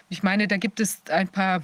ich 0.07 0.23
meine, 0.23 0.47
da 0.47 0.55
gibt 0.55 0.79
es 0.79 1.01
ein 1.09 1.27
paar 1.27 1.61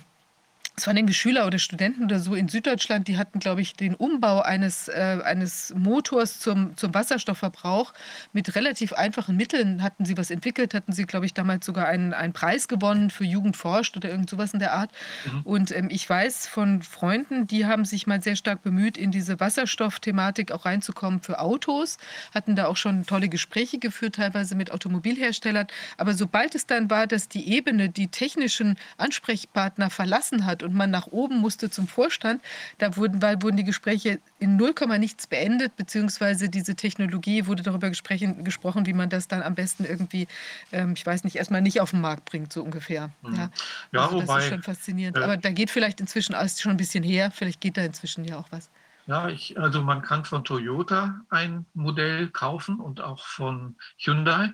es 0.77 0.87
waren 0.87 0.97
irgendwie 0.97 1.13
Schüler 1.13 1.47
oder 1.47 1.57
Studenten 1.57 2.03
oder 2.03 2.19
so 2.19 2.35
in 2.35 2.49
Süddeutschland, 2.49 3.07
die 3.07 3.17
hatten, 3.17 3.39
glaube 3.39 3.61
ich, 3.61 3.73
den 3.75 3.95
Umbau 3.95 4.41
eines, 4.41 4.89
äh, 4.89 5.19
eines 5.23 5.73
Motors 5.75 6.39
zum, 6.39 6.75
zum 6.75 6.93
Wasserstoffverbrauch 6.93 7.93
mit 8.33 8.55
relativ 8.55 8.91
einfachen 8.91 9.37
Mitteln 9.37 9.81
hatten 9.81 10.03
sie 10.03 10.17
was 10.17 10.31
entwickelt, 10.31 10.73
hatten 10.73 10.91
sie, 10.91 11.05
glaube 11.05 11.25
ich, 11.25 11.33
damals 11.33 11.65
sogar 11.65 11.87
einen, 11.87 12.13
einen 12.13 12.33
Preis 12.33 12.67
gewonnen 12.67 13.09
für 13.09 13.23
Jugend 13.23 13.55
forscht 13.55 13.95
oder 13.95 14.09
irgend 14.09 14.29
sowas 14.29 14.53
in 14.53 14.59
der 14.59 14.73
Art. 14.73 14.91
Mhm. 15.25 15.41
Und 15.43 15.71
ähm, 15.71 15.87
ich 15.89 16.09
weiß 16.09 16.47
von 16.47 16.81
Freunden, 16.81 17.47
die 17.47 17.65
haben 17.65 17.85
sich 17.85 18.05
mal 18.05 18.21
sehr 18.21 18.35
stark 18.35 18.61
bemüht, 18.61 18.97
in 18.97 19.11
diese 19.11 19.39
Wasserstoffthematik 19.39 20.51
auch 20.51 20.65
reinzukommen 20.65 21.21
für 21.21 21.39
Autos, 21.39 21.97
hatten 22.33 22.55
da 22.57 22.67
auch 22.67 22.77
schon 22.77 23.05
tolle 23.05 23.29
Gespräche 23.29 23.79
geführt, 23.79 24.15
teilweise 24.15 24.55
mit 24.55 24.71
Automobilherstellern. 24.71 25.67
Aber 25.97 26.13
sobald 26.15 26.53
es 26.53 26.65
dann 26.65 26.89
war, 26.89 27.07
dass 27.07 27.29
die 27.29 27.49
Ebene 27.53 27.87
die 27.89 28.09
technischen 28.09 28.75
Ansprechpartner 28.97 29.89
verlassen 29.89 30.45
hat 30.45 30.64
und 30.65 30.73
man 30.73 30.91
nach 30.91 31.07
oben 31.07 31.37
musste 31.37 31.69
zum 31.69 31.87
Vorstand. 31.87 32.41
Da 32.77 32.97
wurden, 32.97 33.21
weil, 33.21 33.41
wurden 33.41 33.57
die 33.57 33.63
Gespräche 33.63 34.19
in 34.39 34.57
0, 34.57 34.73
nichts 34.97 35.27
beendet, 35.27 35.75
beziehungsweise 35.77 36.49
diese 36.49 36.75
Technologie 36.75 37.47
wurde 37.47 37.63
darüber 37.63 37.89
gesprochen, 37.89 38.85
wie 38.85 38.93
man 38.93 39.09
das 39.09 39.27
dann 39.27 39.41
am 39.41 39.55
besten 39.55 39.85
irgendwie, 39.85 40.27
ähm, 40.71 40.93
ich 40.95 41.05
weiß 41.05 41.23
nicht, 41.23 41.37
erstmal 41.37 41.61
nicht 41.61 41.79
auf 41.79 41.91
den 41.91 42.01
Markt 42.01 42.25
bringt, 42.25 42.51
so 42.51 42.63
ungefähr. 42.63 43.11
Mhm. 43.21 43.35
Ja, 43.35 43.49
ja 43.91 44.01
also 44.01 44.15
wobei, 44.21 44.35
das 44.35 44.43
ist 44.43 44.49
schon 44.49 44.63
faszinierend. 44.63 45.17
Äh, 45.17 45.23
Aber 45.23 45.37
da 45.37 45.51
geht 45.51 45.69
vielleicht 45.69 46.01
inzwischen 46.01 46.35
alles 46.35 46.59
schon 46.59 46.71
ein 46.71 46.77
bisschen 46.77 47.03
her. 47.03 47.31
Vielleicht 47.31 47.61
geht 47.61 47.77
da 47.77 47.81
inzwischen 47.81 48.25
ja 48.25 48.37
auch 48.37 48.47
was. 48.51 48.69
Ja, 49.07 49.29
ich, 49.29 49.57
also 49.59 49.81
man 49.81 50.01
kann 50.01 50.25
von 50.25 50.43
Toyota 50.43 51.21
ein 51.29 51.65
Modell 51.73 52.29
kaufen 52.29 52.79
und 52.79 53.01
auch 53.01 53.25
von 53.25 53.75
Hyundai. 53.97 54.51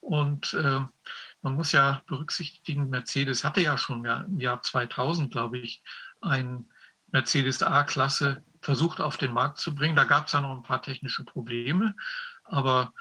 Und 0.00 0.54
äh, 0.54 0.80
man 1.42 1.54
muss 1.54 1.72
ja 1.72 2.02
berücksichtigen, 2.06 2.90
Mercedes 2.90 3.44
hatte 3.44 3.60
ja 3.60 3.78
schon 3.78 4.04
im 4.04 4.40
Jahr 4.40 4.62
2000, 4.62 5.30
glaube 5.30 5.58
ich, 5.58 5.82
ein 6.20 6.68
Mercedes 7.12 7.62
A-Klasse 7.62 8.42
versucht 8.60 9.00
auf 9.00 9.16
den 9.16 9.32
Markt 9.32 9.58
zu 9.58 9.74
bringen. 9.74 9.96
Da 9.96 10.04
gab 10.04 10.26
es 10.26 10.32
ja 10.32 10.40
noch 10.40 10.54
ein 10.56 10.62
paar 10.62 10.82
technische 10.82 11.24
Probleme, 11.24 11.94
aber 12.44 12.92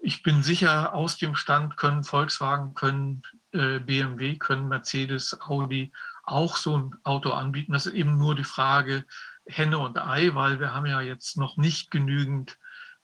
ich 0.00 0.22
bin 0.22 0.42
sicher, 0.42 0.94
aus 0.94 1.16
dem 1.16 1.34
Stand 1.34 1.76
können 1.76 2.04
Volkswagen, 2.04 2.74
können 2.74 3.22
äh, 3.52 3.78
BMW, 3.78 4.36
können 4.36 4.68
Mercedes, 4.68 5.40
Audi 5.40 5.92
auch 6.24 6.56
so 6.56 6.76
ein 6.76 6.94
Auto 7.04 7.30
anbieten. 7.30 7.72
Das 7.72 7.86
ist 7.86 7.94
eben 7.94 8.18
nur 8.18 8.34
die 8.34 8.44
Frage 8.44 9.04
Henne 9.46 9.78
und 9.78 9.98
Ei, 9.98 10.34
weil 10.34 10.60
wir 10.60 10.74
haben 10.74 10.86
ja 10.86 11.00
jetzt 11.00 11.36
noch 11.36 11.56
nicht 11.56 11.90
genügend 11.90 12.58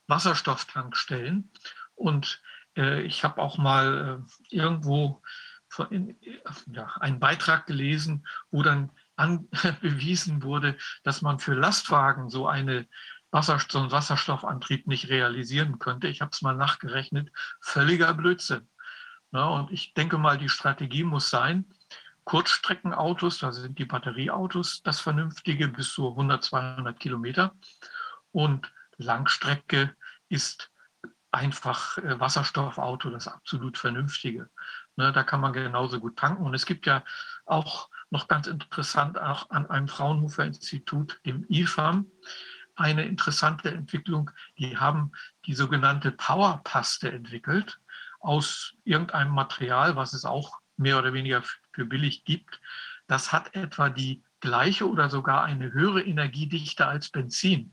Wasserstofftankstellen. 0.08 1.50
Und 1.94 2.42
ich 2.74 3.24
habe 3.24 3.40
auch 3.40 3.58
mal 3.58 4.22
äh, 4.50 4.54
irgendwo 4.54 5.22
ja, 6.72 6.86
einen 7.00 7.20
Beitrag 7.20 7.66
gelesen, 7.66 8.26
wo 8.50 8.62
dann 8.62 8.90
an, 9.16 9.48
bewiesen 9.80 10.42
wurde, 10.42 10.76
dass 11.04 11.22
man 11.22 11.38
für 11.38 11.54
Lastwagen 11.54 12.28
so 12.28 12.46
eine 12.46 12.86
Wasserstoff, 13.30 13.72
so 13.72 13.78
einen 13.80 13.92
Wasserstoffantrieb 13.92 14.86
nicht 14.86 15.08
realisieren 15.08 15.78
könnte. 15.78 16.08
Ich 16.08 16.20
habe 16.20 16.30
es 16.32 16.42
mal 16.42 16.56
nachgerechnet, 16.56 17.30
völliger 17.60 18.12
Blödsinn. 18.14 18.68
Ja, 19.32 19.46
und 19.46 19.70
ich 19.70 19.94
denke 19.94 20.18
mal, 20.18 20.38
die 20.38 20.48
Strategie 20.48 21.04
muss 21.04 21.30
sein, 21.30 21.64
Kurzstreckenautos, 22.24 23.38
da 23.38 23.52
sind 23.52 23.78
die 23.78 23.84
Batterieautos 23.84 24.82
das 24.82 25.00
Vernünftige 25.00 25.68
bis 25.68 25.92
zu 25.92 26.10
100, 26.10 26.42
200 26.42 26.98
Kilometer. 26.98 27.54
Und 28.32 28.72
Langstrecke 28.98 29.96
ist 30.28 30.70
einfach 31.32 31.98
äh, 31.98 32.18
Wasserstoffauto 32.18 33.10
das 33.10 33.28
absolut 33.28 33.78
vernünftige. 33.78 34.48
Ne, 34.96 35.12
da 35.12 35.22
kann 35.22 35.40
man 35.40 35.52
genauso 35.52 36.00
gut 36.00 36.16
tanken. 36.16 36.44
Und 36.44 36.54
es 36.54 36.66
gibt 36.66 36.86
ja 36.86 37.04
auch 37.46 37.88
noch 38.10 38.28
ganz 38.28 38.46
interessant 38.46 39.18
auch 39.18 39.50
an 39.50 39.68
einem 39.70 39.88
Fraunhofer 39.88 40.44
Institut, 40.44 41.20
dem 41.24 41.46
IFAM, 41.48 42.06
eine 42.74 43.04
interessante 43.04 43.70
Entwicklung. 43.70 44.30
Die 44.58 44.76
haben 44.76 45.12
die 45.46 45.54
sogenannte 45.54 46.10
Powerpaste 46.10 47.10
entwickelt 47.12 47.78
aus 48.18 48.74
irgendeinem 48.84 49.32
Material, 49.32 49.96
was 49.96 50.12
es 50.12 50.24
auch 50.24 50.58
mehr 50.76 50.98
oder 50.98 51.12
weniger 51.12 51.42
für 51.72 51.84
billig 51.84 52.24
gibt. 52.24 52.60
Das 53.06 53.32
hat 53.32 53.54
etwa 53.54 53.90
die 53.90 54.22
gleiche 54.40 54.88
oder 54.88 55.10
sogar 55.10 55.44
eine 55.44 55.72
höhere 55.72 56.02
Energiedichte 56.02 56.86
als 56.86 57.10
Benzin. 57.10 57.72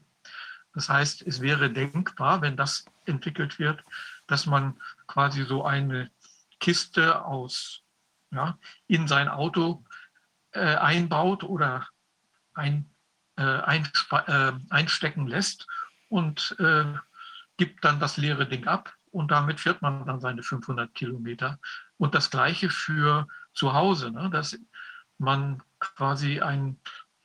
Das 0.74 0.90
heißt, 0.90 1.24
es 1.26 1.42
wäre 1.42 1.72
denkbar, 1.72 2.42
wenn 2.42 2.58
das 2.58 2.86
entwickelt 3.08 3.60
wird, 3.60 3.84
dass 4.28 4.46
man 4.46 4.80
quasi 5.08 5.44
so 5.44 5.64
eine 5.66 6.12
Kiste 6.60 7.24
aus 7.24 7.84
ja, 8.32 8.58
in 8.88 9.08
sein 9.08 9.30
Auto 9.30 9.84
äh, 10.52 10.76
einbaut 10.76 11.44
oder 11.44 11.88
ein, 12.54 12.90
äh, 13.38 13.44
äh, 13.44 14.54
einstecken 14.70 15.28
lässt 15.28 15.68
und 16.10 16.56
äh, 16.60 16.94
gibt 17.58 17.84
dann 17.84 18.00
das 18.00 18.18
leere 18.18 18.48
Ding 18.48 18.68
ab 18.68 18.94
und 19.12 19.32
damit 19.32 19.60
fährt 19.60 19.82
man 19.82 20.06
dann 20.06 20.20
seine 20.20 20.44
500 20.44 20.94
Kilometer. 20.94 21.60
Und 21.98 22.14
das 22.14 22.30
gleiche 22.30 22.70
für 22.70 23.28
zu 23.54 23.74
Hause, 23.74 24.12
ne, 24.12 24.30
dass 24.30 24.58
man 25.18 25.64
quasi 25.80 26.42
einen 26.42 26.80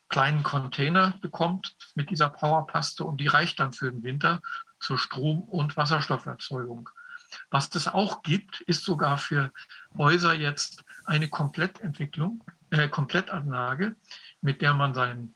kleinen 0.09 0.43
Container 0.43 1.15
bekommt 1.21 1.77
mit 1.95 2.11
dieser 2.11 2.29
Powerpaste 2.31 3.05
und 3.05 3.19
die 3.19 3.27
reicht 3.27 3.61
dann 3.61 3.73
für 3.73 3.91
den 3.91 4.03
Winter 4.03 4.41
zur 4.83 4.99
Strom- 4.99 5.43
und 5.43 5.77
Wasserstofferzeugung. 5.77 6.91
Was 7.51 7.75
es 7.75 7.89
auch 7.89 8.23
gibt, 8.23 8.61
ist 8.63 8.85
sogar 8.85 9.17
für 9.17 9.53
Häuser 9.97 10.35
jetzt 10.35 10.85
eine 11.05 11.29
Komplettentwicklung, 11.29 12.45
äh, 12.71 12.89
Komplettanlage, 12.89 13.97
mit 14.41 14.61
der 14.61 14.75
man 14.75 14.93
seinen 14.93 15.35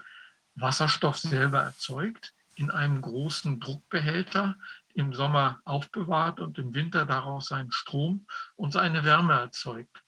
Wasserstoff 0.55 1.19
selber 1.19 1.63
erzeugt, 1.63 2.35
in 2.55 2.71
einem 2.71 3.01
großen 3.01 3.61
Druckbehälter 3.61 4.57
im 4.95 5.13
Sommer 5.13 5.61
aufbewahrt 5.65 6.41
und 6.41 6.59
im 6.59 6.75
Winter 6.75 7.05
daraus 7.05 7.47
seinen 7.47 7.71
Strom 7.71 8.27
und 8.57 8.73
seine 8.73 9.05
Wärme 9.05 9.35
erzeugt. 9.35 10.03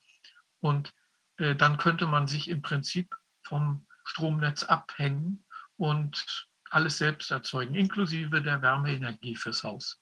Und 0.61 0.95
äh, 1.37 1.55
dann 1.55 1.77
könnte 1.77 2.07
man 2.07 2.27
sich 2.27 2.49
im 2.49 2.63
Prinzip 2.63 3.15
vom 3.43 3.87
Stromnetz 4.05 4.63
abhängen 4.63 5.45
und 5.77 6.48
alles 6.71 6.99
selbst 6.99 7.31
erzeugen, 7.31 7.75
inklusive 7.75 8.43
der 8.43 8.63
Wärmeenergie 8.63 9.37
fürs 9.37 9.65
Haus. 9.65 10.01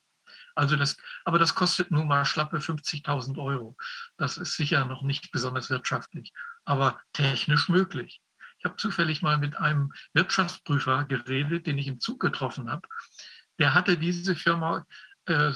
Also 0.55 0.77
das, 0.77 0.97
aber 1.25 1.39
das 1.39 1.55
kostet 1.55 1.91
nun 1.91 2.09
mal 2.09 2.25
schlappe 2.25 2.59
50.000 2.59 3.39
Euro. 3.39 3.77
Das 4.17 4.39
ist 4.39 4.57
sicher 4.57 4.85
noch 4.87 5.03
nicht 5.03 5.31
besonders 5.31 5.71
wirtschaftlich, 5.71 6.33
aber 6.65 7.01
technisch 7.13 7.69
möglich. 7.69 8.23
Ich 8.59 8.65
habe 8.65 8.77
zufällig 8.77 9.21
mal 9.21 9.37
mit 9.39 9.57
einem 9.57 9.93
Wirtschaftsprüfer 10.15 11.05
geredet, 11.05 11.67
den 11.67 11.79
ich 11.79 11.89
im 11.89 12.01
Zug 12.01 12.21
getroffen 12.21 12.71
habe. 12.71 12.89
Der 13.59 13.75
hatte 13.75 13.99
diese 13.99 14.35
Firma 14.35 14.87
äh, 15.27 15.53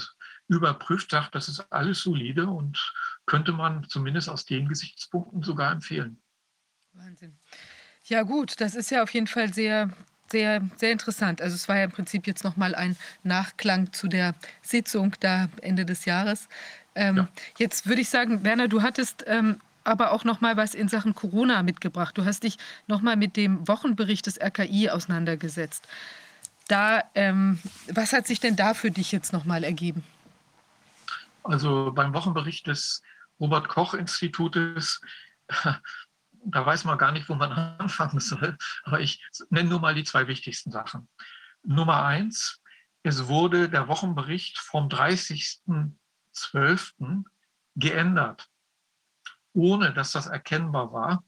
überprüft, 0.49 1.11
sagt, 1.11 1.35
das 1.35 1.49
ist 1.49 1.61
alles 1.73 2.03
solide 2.03 2.47
und 2.47 2.79
könnte 3.25 3.53
man 3.53 3.89
zumindest 3.89 4.29
aus 4.29 4.45
den 4.45 4.69
Gesichtspunkten 4.69 5.43
sogar 5.43 5.73
empfehlen. 5.73 6.23
Wahnsinn. 6.93 7.39
Ja 8.05 8.23
gut, 8.23 8.61
das 8.61 8.75
ist 8.75 8.91
ja 8.91 9.03
auf 9.03 9.15
jeden 9.15 9.27
Fall 9.27 9.53
sehr 9.55 9.91
sehr, 10.31 10.63
sehr 10.77 10.93
interessant. 10.93 11.43
Also 11.43 11.55
es 11.55 11.69
war 11.69 11.79
ja 11.79 11.85
im 11.85 11.91
Prinzip 11.91 12.27
jetzt 12.27 12.45
nochmal 12.45 12.75
ein 12.75 12.97
Nachklang 13.23 13.93
zu 13.93 14.09
der 14.09 14.35
Sitzung 14.63 15.17
da 15.21 15.49
Ende 15.61 15.85
des 15.85 16.05
Jahres. 16.05 16.49
Ähm, 16.95 17.17
ja. 17.17 17.29
Jetzt 17.59 17.87
würde 17.87 18.01
ich 18.01 18.09
sagen, 18.09 18.45
Werner, 18.45 18.69
du 18.69 18.83
hattest 18.83 19.25
ähm, 19.27 19.61
aber 19.85 20.13
auch 20.13 20.25
noch 20.25 20.41
mal 20.41 20.57
was 20.57 20.75
in 20.75 20.89
Sachen 20.89 21.15
Corona 21.15 21.63
mitgebracht. 21.63 22.17
Du 22.17 22.25
hast 22.25 22.45
dich 22.45 22.59
noch 22.87 23.01
mal 23.01 23.17
mit 23.17 23.37
dem 23.37 23.67
Wochenbericht 23.67 24.27
des 24.27 24.41
RKI 24.41 24.91
auseinandergesetzt. 24.91 25.87
Da, 26.69 27.03
ähm, 27.15 27.59
was 27.93 28.13
hat 28.13 28.27
sich 28.27 28.41
denn 28.41 28.57
da 28.57 28.75
für 28.75 28.91
dich 28.91 29.11
jetzt 29.11 29.33
noch 29.33 29.45
mal 29.45 29.65
ergeben? 29.65 30.05
Also 31.43 31.91
beim 31.93 32.13
Wochenbericht 32.15 32.67
des 32.67 33.03
Robert 33.41 33.69
Koch 33.69 33.95
Institutes 33.95 35.01
da 36.45 36.65
weiß 36.65 36.85
man 36.85 36.99
gar 36.99 37.13
nicht, 37.13 37.29
wo 37.29 37.35
man 37.35 37.53
anfangen 37.79 38.21
soll. 38.21 38.57
Aber 38.85 39.01
ich 39.01 39.23
nenne 39.51 39.69
nur 39.69 39.81
mal 39.81 39.95
die 39.95 40.05
zwei 40.05 40.27
wichtigsten 40.27 40.71
Sachen. 40.71 41.09
Nummer 41.63 42.05
eins, 42.05 42.63
es 43.03 43.29
wurde 43.29 43.69
der 43.69 43.89
Wochenbericht 43.89 44.59
vom 44.59 44.89
30.12. 44.89 47.25
geändert, 47.77 48.49
ohne 49.53 49.93
dass 49.93 50.13
das 50.13 50.27
erkennbar 50.27 50.91
war. 50.93 51.23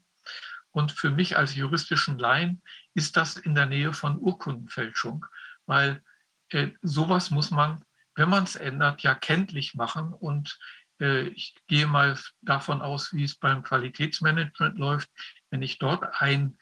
Und 0.71 0.91
für 0.91 1.11
mich 1.11 1.37
als 1.37 1.55
juristischen 1.55 2.17
Laien 2.17 2.63
ist 2.93 3.15
das 3.17 3.37
in 3.37 3.55
der 3.55 3.67
Nähe 3.67 3.93
von 3.93 4.19
Urkundenfälschung, 4.19 5.25
weil 5.65 6.03
äh, 6.49 6.71
sowas 6.81 7.31
muss 7.31 7.51
man, 7.51 7.85
wenn 8.15 8.29
man 8.29 8.43
es 8.43 8.55
ändert, 8.55 9.03
ja 9.03 9.15
kenntlich 9.15 9.75
machen 9.75 10.13
und 10.13 10.59
ich 11.03 11.55
gehe 11.67 11.87
mal 11.87 12.17
davon 12.41 12.81
aus, 12.81 13.13
wie 13.13 13.23
es 13.23 13.35
beim 13.35 13.63
Qualitätsmanagement 13.63 14.77
läuft. 14.77 15.09
Wenn 15.49 15.61
ich 15.61 15.79
dort 15.79 16.03
ein 16.21 16.57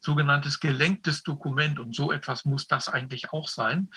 sogenanntes 0.00 0.60
gelenktes 0.60 1.22
Dokument, 1.22 1.78
und 1.78 1.94
so 1.94 2.12
etwas 2.12 2.44
muss 2.44 2.66
das 2.66 2.88
eigentlich 2.88 3.32
auch 3.32 3.48
sein, 3.48 3.90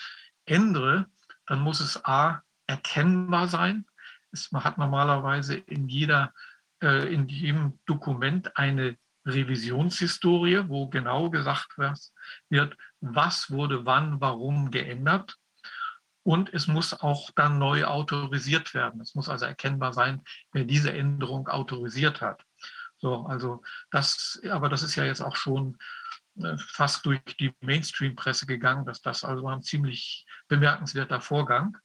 ändere, 0.46 1.06
dann 1.46 1.60
muss 1.60 1.80
es 1.80 2.04
A, 2.04 2.42
erkennbar 2.66 3.48
sein. 3.48 3.86
Es 4.32 4.50
hat 4.52 4.78
normalerweise 4.78 5.56
in, 5.56 5.88
jeder, 5.88 6.32
äh, 6.82 7.12
in 7.12 7.28
jedem 7.28 7.78
Dokument 7.86 8.56
eine 8.56 8.96
Revisionshistorie, 9.26 10.68
wo 10.68 10.88
genau 10.88 11.30
gesagt 11.30 11.76
wird, 11.78 12.76
was 13.00 13.50
wurde 13.50 13.86
wann, 13.86 14.20
warum 14.20 14.70
geändert. 14.70 15.36
Und 16.24 16.52
es 16.54 16.66
muss 16.66 16.98
auch 16.98 17.30
dann 17.36 17.58
neu 17.58 17.84
autorisiert 17.84 18.72
werden. 18.72 19.00
Es 19.00 19.14
muss 19.14 19.28
also 19.28 19.44
erkennbar 19.44 19.92
sein, 19.92 20.22
wer 20.52 20.64
diese 20.64 20.92
Änderung 20.92 21.48
autorisiert 21.48 22.22
hat. 22.22 22.42
So, 22.96 23.26
also 23.26 23.62
das, 23.90 24.40
aber 24.50 24.70
das 24.70 24.82
ist 24.82 24.96
ja 24.96 25.04
jetzt 25.04 25.20
auch 25.20 25.36
schon 25.36 25.76
äh, 26.42 26.56
fast 26.56 27.04
durch 27.04 27.20
die 27.38 27.52
Mainstream-Presse 27.60 28.46
gegangen, 28.46 28.86
dass 28.86 29.02
das 29.02 29.22
also 29.22 29.46
ein 29.48 29.62
ziemlich 29.62 30.24
bemerkenswerter 30.48 31.20
Vorgang. 31.20 31.76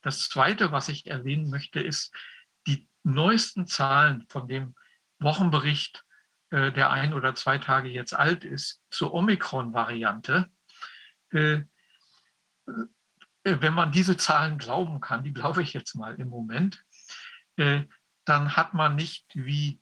Das 0.00 0.28
Zweite, 0.28 0.72
was 0.72 0.88
ich 0.88 1.06
erwähnen 1.06 1.50
möchte, 1.50 1.80
ist 1.80 2.14
die 2.66 2.88
neuesten 3.02 3.66
Zahlen 3.66 4.24
von 4.28 4.48
dem 4.48 4.74
Wochenbericht, 5.18 6.02
äh, 6.48 6.72
der 6.72 6.90
ein 6.90 7.12
oder 7.12 7.34
zwei 7.34 7.58
Tage 7.58 7.90
jetzt 7.90 8.14
alt 8.14 8.42
ist, 8.42 8.80
zur 8.90 9.12
Omikron-Variante 9.12 10.50
äh, 11.32 11.60
wenn 13.44 13.74
man 13.74 13.92
diese 13.92 14.16
Zahlen 14.16 14.58
glauben 14.58 15.00
kann, 15.00 15.24
die 15.24 15.32
glaube 15.32 15.62
ich 15.62 15.72
jetzt 15.72 15.94
mal 15.94 16.14
im 16.16 16.28
Moment, 16.28 16.84
äh, 17.56 17.82
dann 18.24 18.56
hat 18.56 18.74
man 18.74 18.94
nicht 18.94 19.26
wie 19.34 19.80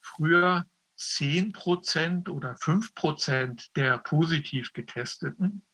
früher 0.00 0.64
10 0.96 1.52
Prozent 1.52 2.28
oder 2.28 2.56
5 2.56 2.94
Prozent 2.94 3.76
der 3.76 3.98
positiv 3.98 4.72
Getesteten 4.72 5.66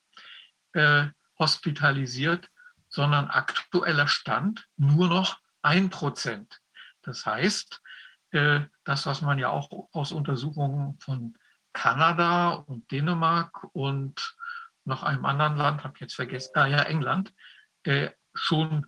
äh, 0.73 1.09
hospitalisiert, 1.39 2.49
sondern 2.89 3.29
aktueller 3.29 4.09
Stand 4.09 4.67
nur 4.77 5.09
noch 5.09 5.39
1 5.63 5.91
Prozent. 5.91 6.61
Das 7.03 7.27
heißt, 7.27 7.81
das, 8.33 9.07
was 9.07 9.23
man 9.23 9.39
ja 9.39 9.49
auch 9.49 9.89
aus 9.93 10.13
Untersuchungen 10.13 10.99
von 11.01 11.37
Kanada 11.73 12.51
und 12.51 12.91
Dänemark 12.91 13.67
und 13.73 14.37
noch 14.85 15.03
einem 15.03 15.25
anderen 15.25 15.57
Land, 15.57 15.83
habe 15.85 15.95
jetzt 15.99 16.15
vergessen, 16.15 16.53
ah 16.55 16.67
ja, 16.67 16.83
England, 16.83 17.33
äh, 17.85 18.11
schon 18.35 18.87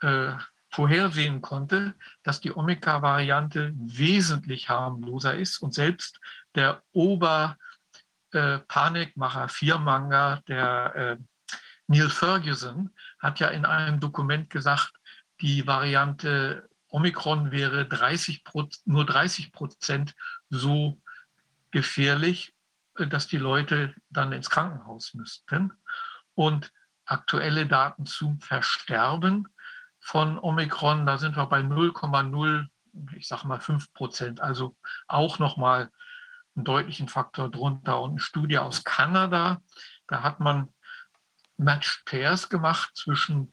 äh, 0.00 0.32
vorhersehen 0.70 1.40
konnte, 1.40 1.94
dass 2.22 2.40
die 2.40 2.54
Omega-Variante 2.54 3.72
wesentlich 3.76 4.68
harmloser 4.68 5.34
ist 5.34 5.62
und 5.62 5.72
selbst 5.74 6.20
der 6.54 6.82
Ober-Panikmacher, 6.92 9.44
äh, 9.44 9.48
Viermanger, 9.48 10.42
der 10.48 10.94
äh, 10.94 11.16
Neil 11.86 12.10
Ferguson, 12.10 12.90
hat 13.18 13.40
ja 13.40 13.48
in 13.48 13.64
einem 13.64 13.98
Dokument 14.00 14.50
gesagt, 14.50 14.92
die 15.40 15.66
Variante 15.66 16.68
Omikron 16.88 17.50
wäre 17.50 17.86
30 17.86 18.44
nur 18.84 19.06
30 19.06 19.52
Prozent 19.52 20.14
so 20.50 21.00
gefährlich 21.70 22.52
dass 23.04 23.26
die 23.26 23.38
Leute 23.38 23.94
dann 24.10 24.32
ins 24.32 24.50
Krankenhaus 24.50 25.14
müssten. 25.14 25.72
Und 26.34 26.72
aktuelle 27.04 27.66
Daten 27.66 28.06
zum 28.06 28.40
Versterben 28.40 29.48
von 30.00 30.38
Omikron, 30.38 31.06
da 31.06 31.18
sind 31.18 31.36
wir 31.36 31.46
bei 31.46 31.60
0,0, 31.60 32.66
ich 33.16 33.28
sage 33.28 33.46
mal 33.46 33.60
5 33.60 33.92
Prozent, 33.92 34.40
also 34.40 34.76
auch 35.08 35.38
nochmal 35.38 35.90
einen 36.54 36.64
deutlichen 36.64 37.08
Faktor 37.08 37.50
drunter. 37.50 38.00
Und 38.00 38.10
eine 38.12 38.20
Studie 38.20 38.58
aus 38.58 38.84
Kanada, 38.84 39.60
da 40.06 40.22
hat 40.22 40.40
man 40.40 40.72
Matched 41.56 42.04
Pairs 42.04 42.48
gemacht 42.48 42.90
zwischen 42.94 43.52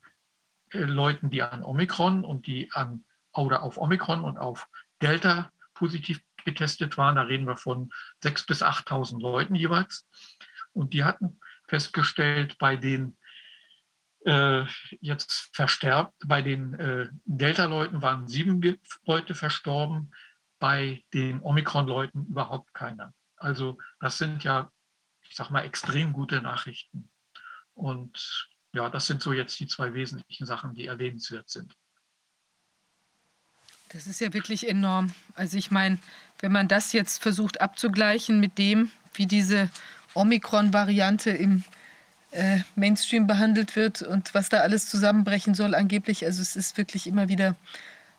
äh, 0.72 0.80
Leuten, 0.80 1.30
die 1.30 1.42
an 1.42 1.64
Omikron 1.64 2.24
und 2.26 2.48
die 2.48 2.72
an 2.74 3.06
oder 3.34 3.64
auf 3.64 3.78
Omikron 3.78 4.24
und 4.24 4.38
auf 4.38 4.68
Delta 5.02 5.52
positiv 5.74 6.22
getestet 6.46 6.98
waren. 6.98 7.16
Da 7.16 7.24
reden 7.24 7.48
wir 7.48 7.58
von 7.58 7.90
6.000 8.24 8.48
bis 8.48 8.64
8.000 8.64 9.22
Leuten 9.22 9.56
jeweils. 9.56 10.08
Und 10.74 10.94
die 10.94 11.04
hatten 11.04 11.40
festgestellt, 11.68 12.58
bei 12.58 12.76
den 12.76 13.18
äh, 14.26 14.66
jetzt 15.02 15.50
versterbt, 15.54 16.14
bei 16.26 16.42
den 16.42 16.74
äh, 16.76 17.10
Delta-Leuten 17.26 18.02
waren 18.02 18.28
sieben 18.28 18.80
Leute 19.06 19.36
verstorben, 19.36 20.12
bei 20.60 21.04
den 21.14 21.42
Omikron-Leuten 21.42 22.28
überhaupt 22.28 22.74
keiner. 22.74 23.14
Also 23.38 23.78
das 24.00 24.18
sind 24.18 24.44
ja, 24.44 24.72
ich 25.28 25.36
sag 25.36 25.50
mal, 25.50 25.66
extrem 25.66 26.14
gute 26.14 26.42
Nachrichten. 26.42 27.10
Und 27.74 28.48
ja, 28.74 28.90
das 28.90 29.08
sind 29.08 29.22
so 29.22 29.34
jetzt 29.34 29.60
die 29.60 29.68
zwei 29.68 29.94
wesentlichen 29.94 30.46
Sachen, 30.46 30.74
die 30.74 30.88
erwähnenswert 30.88 31.50
sind. 31.50 31.76
Das 33.90 34.08
ist 34.08 34.22
ja 34.22 34.34
wirklich 34.34 34.68
enorm. 34.68 35.14
Also 35.36 35.58
ich 35.58 35.70
meine, 35.70 36.00
wenn 36.44 36.52
man 36.52 36.68
das 36.68 36.92
jetzt 36.92 37.24
versucht 37.24 37.62
abzugleichen 37.62 38.42
mit 38.42 38.58
dem, 38.58 38.92
wie 39.14 39.28
diese 39.28 39.70
Omikron-Variante 40.14 41.30
im 41.32 41.64
äh, 42.32 42.60
Mainstream 42.76 43.28
behandelt 43.28 43.78
wird 43.78 44.02
und 44.02 44.34
was 44.34 44.50
da 44.50 44.58
alles 44.58 44.90
zusammenbrechen 44.90 45.56
soll 45.56 45.74
angeblich, 45.74 46.26
also 46.26 46.42
es 46.42 46.58
ist 46.58 46.78
wirklich 46.78 47.08
immer 47.08 47.30
wieder 47.30 47.56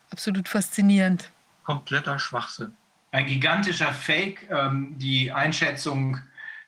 absolut 0.09 0.49
faszinierend. 0.49 1.29
Kompletter 1.65 2.17
Schwachsinn. 2.17 2.75
Ein 3.11 3.27
gigantischer 3.27 3.93
Fake, 3.93 4.49
ähm, 4.49 4.95
die 4.97 5.31
Einschätzung 5.31 6.19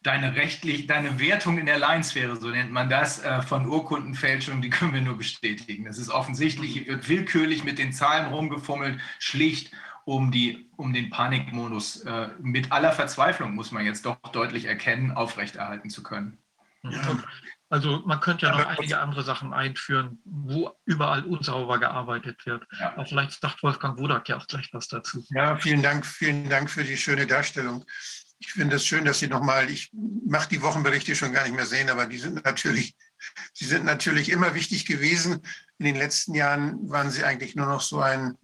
deine 0.04 0.36
rechtlich, 0.36 0.86
deine 0.86 1.20
Wertung 1.20 1.58
in 1.58 1.66
der 1.66 1.80
Laiensphäre, 1.80 2.36
so 2.38 2.50
nennt 2.50 2.72
man 2.72 2.88
das, 2.88 3.24
äh, 3.24 3.42
von 3.42 3.66
Urkundenfälschung, 3.66 4.62
die 4.62 4.70
können 4.70 4.94
wir 4.94 5.02
nur 5.02 5.18
bestätigen. 5.18 5.86
Das 5.86 5.98
ist 5.98 6.10
offensichtlich, 6.10 6.88
wird 6.88 7.10
willkürlich 7.10 7.64
mit 7.64 7.80
den 7.80 7.92
Zahlen 7.94 8.28
rumgefummelt, 8.28 9.00
schlicht 9.18 9.72
um, 10.08 10.32
die, 10.32 10.70
um 10.78 10.94
den 10.94 11.10
Panikmodus 11.10 11.98
äh, 11.98 12.30
mit 12.40 12.72
aller 12.72 12.94
Verzweiflung, 12.94 13.54
muss 13.54 13.74
man 13.74 13.86
jetzt 13.86 14.06
doch 14.06 14.18
deutlich 14.32 14.64
erkennen, 14.64 15.12
aufrechterhalten 15.12 15.90
zu 15.90 16.02
können. 16.02 16.38
Ja. 16.84 17.22
Also 17.70 18.02
man 18.06 18.22
könnte 18.22 18.46
ja 18.46 18.58
noch 18.58 18.66
einige 18.66 19.00
andere 19.00 19.24
Sachen 19.24 19.52
einführen, 19.52 20.20
wo 20.24 20.72
überall 20.86 21.26
unsauber 21.26 21.78
gearbeitet 21.78 22.46
wird. 22.46 22.66
Ja. 22.80 22.94
Aber 22.94 23.06
vielleicht 23.06 23.42
sagt 23.42 23.62
Wolfgang 23.64 24.00
Wodak 24.00 24.30
ja 24.30 24.38
auch 24.38 24.48
gleich 24.48 24.70
was 24.72 24.88
dazu. 24.88 25.26
Ja, 25.32 25.58
vielen 25.58 25.84
Dank, 25.84 26.06
vielen 26.06 26.50
Dank 26.50 26.70
für 26.70 26.86
die 26.86 26.96
schöne 26.96 27.28
Darstellung. 27.28 27.84
Ich 28.40 28.54
finde 28.54 28.78
es 28.78 28.86
schön, 28.86 29.04
dass 29.04 29.20
Sie 29.20 29.28
nochmal, 29.28 29.70
ich 29.70 29.92
mache 29.92 30.48
die 30.48 30.62
Wochenberichte 30.62 31.18
schon 31.18 31.34
gar 31.34 31.44
nicht 31.44 31.56
mehr 31.56 31.66
sehen, 31.66 31.90
aber 31.90 32.06
die 32.06 32.20
sind 32.20 32.46
natürlich, 32.46 32.96
sie 33.52 33.66
sind 33.66 33.84
natürlich 33.84 34.30
immer 34.30 34.54
wichtig 34.54 34.86
gewesen. 34.86 35.42
In 35.80 35.86
den 35.86 35.98
letzten 35.98 36.34
Jahren 36.34 36.90
waren 36.90 37.10
sie 37.10 37.26
eigentlich 37.26 37.56
nur 37.56 37.66
noch 37.66 37.82
so 37.82 38.00
ein 38.00 38.38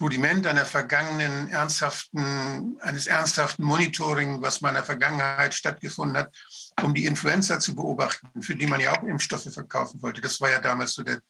Rudiment 0.00 0.46
einer 0.46 0.64
vergangenen 0.64 1.48
ernsthaften, 1.50 2.76
eines 2.80 3.06
ernsthaften 3.06 3.64
Monitoring, 3.64 4.42
was 4.42 4.60
mal 4.60 4.70
in 4.70 4.74
der 4.74 4.84
Vergangenheit 4.84 5.54
stattgefunden 5.54 6.16
hat, 6.16 6.34
um 6.82 6.92
die 6.94 7.06
Influenza 7.06 7.60
zu 7.60 7.76
beobachten, 7.76 8.42
für 8.42 8.56
die 8.56 8.66
man 8.66 8.80
ja 8.80 8.98
auch 8.98 9.04
Impfstoffe 9.04 9.52
verkaufen 9.52 10.02
wollte. 10.02 10.20
Das 10.20 10.40
war 10.40 10.50
ja 10.50 10.58
damals 10.58 10.94
so 10.94 11.04
der, 11.04 11.20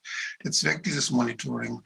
der 0.43 0.51
Zweck 0.51 0.82
dieses 0.82 1.11
Monitoring. 1.11 1.82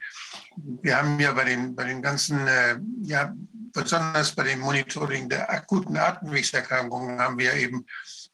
Wir 0.55 0.97
haben 0.97 1.19
ja 1.19 1.33
bei 1.33 1.43
den, 1.43 1.75
bei 1.75 1.83
den 1.83 2.01
ganzen, 2.01 2.47
äh, 2.47 2.79
ja, 3.01 3.33
besonders 3.73 4.31
bei 4.31 4.43
dem 4.43 4.59
Monitoring 4.59 5.27
der 5.27 5.49
akuten 5.51 5.97
Atemwegserkrankungen 5.97 7.19
haben 7.19 7.37
wir 7.37 7.53
eben 7.55 7.85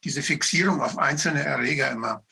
diese 0.04 0.22
Fixierung 0.22 0.80
auf 0.80 0.98
einzelne 0.98 1.42
Erreger 1.42 1.90
immer. 1.90 2.22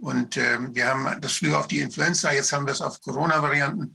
Und 0.00 0.36
äh, 0.36 0.58
wir 0.74 0.86
haben 0.88 1.20
das 1.20 1.32
früher 1.34 1.58
auf 1.58 1.68
die 1.68 1.80
Influenza, 1.80 2.32
jetzt 2.32 2.52
haben 2.52 2.66
wir 2.66 2.72
es 2.72 2.80
auf 2.80 3.00
Corona-Varianten. 3.02 3.94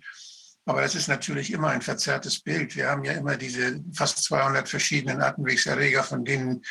Aber 0.65 0.83
es 0.83 0.95
ist 0.95 1.07
natürlich 1.07 1.51
immer 1.51 1.69
ein 1.69 1.81
verzerrtes 1.81 2.39
Bild. 2.39 2.75
Wir 2.75 2.89
haben 2.89 3.03
ja 3.03 3.13
immer 3.13 3.37
diese 3.37 3.81
fast 3.93 4.23
200 4.23 4.67
verschiedenen 4.67 5.21
Atemwegserreger, 5.21 6.03
von 6.03 6.25
denen 6.25 6.63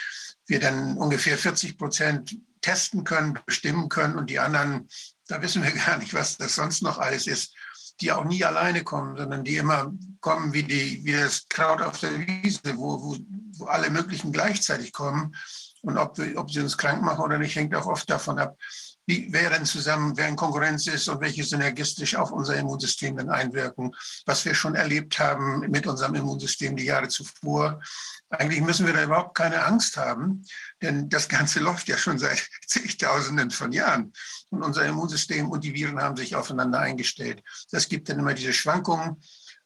wir 0.47 0.61
dann 0.61 0.97
ungefähr 0.99 1.39
40 1.39 1.79
Prozent 1.79 2.37
testen 2.61 3.05
können, 3.05 3.39
bestimmen 3.47 3.89
können 3.89 4.17
und 4.17 4.31
die 4.31 4.39
anderen, 4.39 4.89
da 5.29 5.41
wissen 5.41 5.63
wir 5.63 5.71
gar 5.87 5.99
nicht, 5.99 6.13
was 6.13 6.37
das 6.37 6.57
sonst 6.57 6.83
noch 6.83 6.99
alles 6.99 7.27
ist 7.27 7.55
die 8.01 8.13
auch 8.13 8.25
nie 8.25 8.45
alleine 8.45 8.83
kommen, 8.83 9.17
sondern 9.17 9.45
die 9.45 9.57
immer 9.57 9.93
kommen 10.21 10.53
wie, 10.53 10.65
die, 10.65 11.05
wie 11.05 11.13
das 11.13 11.47
Kraut 11.49 11.81
auf 11.81 12.01
der 12.01 12.19
Wiese, 12.19 12.77
wo, 12.77 13.01
wo, 13.03 13.17
wo 13.59 13.67
alle 13.67 13.91
möglichen 13.91 14.33
gleichzeitig 14.33 14.93
kommen. 14.93 15.35
Und 15.83 15.99
ob, 15.99 16.19
ob 16.37 16.51
sie 16.51 16.61
uns 16.61 16.79
krank 16.79 17.03
machen 17.03 17.23
oder 17.23 17.39
nicht, 17.39 17.55
hängt 17.57 17.75
auch 17.75 17.87
oft 17.87 18.09
davon 18.11 18.39
ab, 18.39 18.57
wie, 19.07 19.31
dann 19.31 19.67
zusammen, 19.67 20.17
wer 20.17 20.29
in 20.29 20.37
Konkurrenz 20.37 20.87
ist 20.87 21.09
und 21.09 21.21
welche 21.21 21.45
synergistisch 21.45 22.17
auf 22.17 22.31
unser 22.31 22.57
Immunsystem 22.57 23.17
dann 23.17 23.29
einwirken, 23.29 23.95
was 24.25 24.45
wir 24.45 24.55
schon 24.55 24.75
erlebt 24.75 25.19
haben 25.19 25.61
mit 25.71 25.87
unserem 25.87 26.15
Immunsystem 26.15 26.77
die 26.77 26.85
Jahre 26.85 27.09
zuvor. 27.09 27.81
Eigentlich 28.31 28.63
müssen 28.63 28.87
wir 28.87 28.95
da 28.95 29.05
überhaupt 29.05 29.37
keine 29.37 29.65
Angst 29.65 29.97
haben, 29.97 30.45
denn 30.81 31.09
das 31.09 31.29
Ganze 31.29 31.61
läuft 31.61 31.89
ja 31.89 31.99
schon 31.99 32.19
seit 32.19 32.49
zigtausenden 32.67 33.51
von 33.51 33.73
Jahren. 33.73 34.13
Und 34.49 34.63
unser 34.63 34.87
Immunsystem 34.87 35.51
und 35.51 35.65
die 35.65 35.75
Viren 35.75 36.01
haben 36.01 36.17
sich 36.17 36.35
aufeinander 36.35 36.79
eingestellt. 36.79 37.43
Das 37.71 37.89
gibt 37.89 38.09
dann 38.09 38.19
immer 38.19 38.35
diese 38.35 38.53
Schwankungen. 38.53 39.23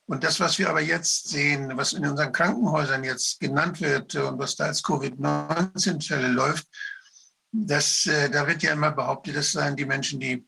Und 0.06 0.24
das, 0.24 0.40
was 0.40 0.58
wir 0.58 0.70
aber 0.70 0.80
jetzt 0.80 1.28
sehen, 1.28 1.76
was 1.76 1.92
in 1.92 2.06
unseren 2.06 2.32
Krankenhäusern 2.32 3.04
jetzt 3.04 3.40
genannt 3.40 3.82
wird 3.82 4.14
und 4.14 4.38
was 4.38 4.56
da 4.56 4.64
als 4.64 4.82
Covid-19-Fälle 4.82 6.28
läuft, 6.28 6.66
das, 7.52 8.06
äh, 8.06 8.30
da 8.30 8.46
wird 8.46 8.62
ja 8.62 8.72
immer 8.72 8.90
behauptet, 8.90 9.36
das 9.36 9.52
seien 9.52 9.76
die 9.76 9.86
Menschen, 9.86 10.20
die 10.20 10.46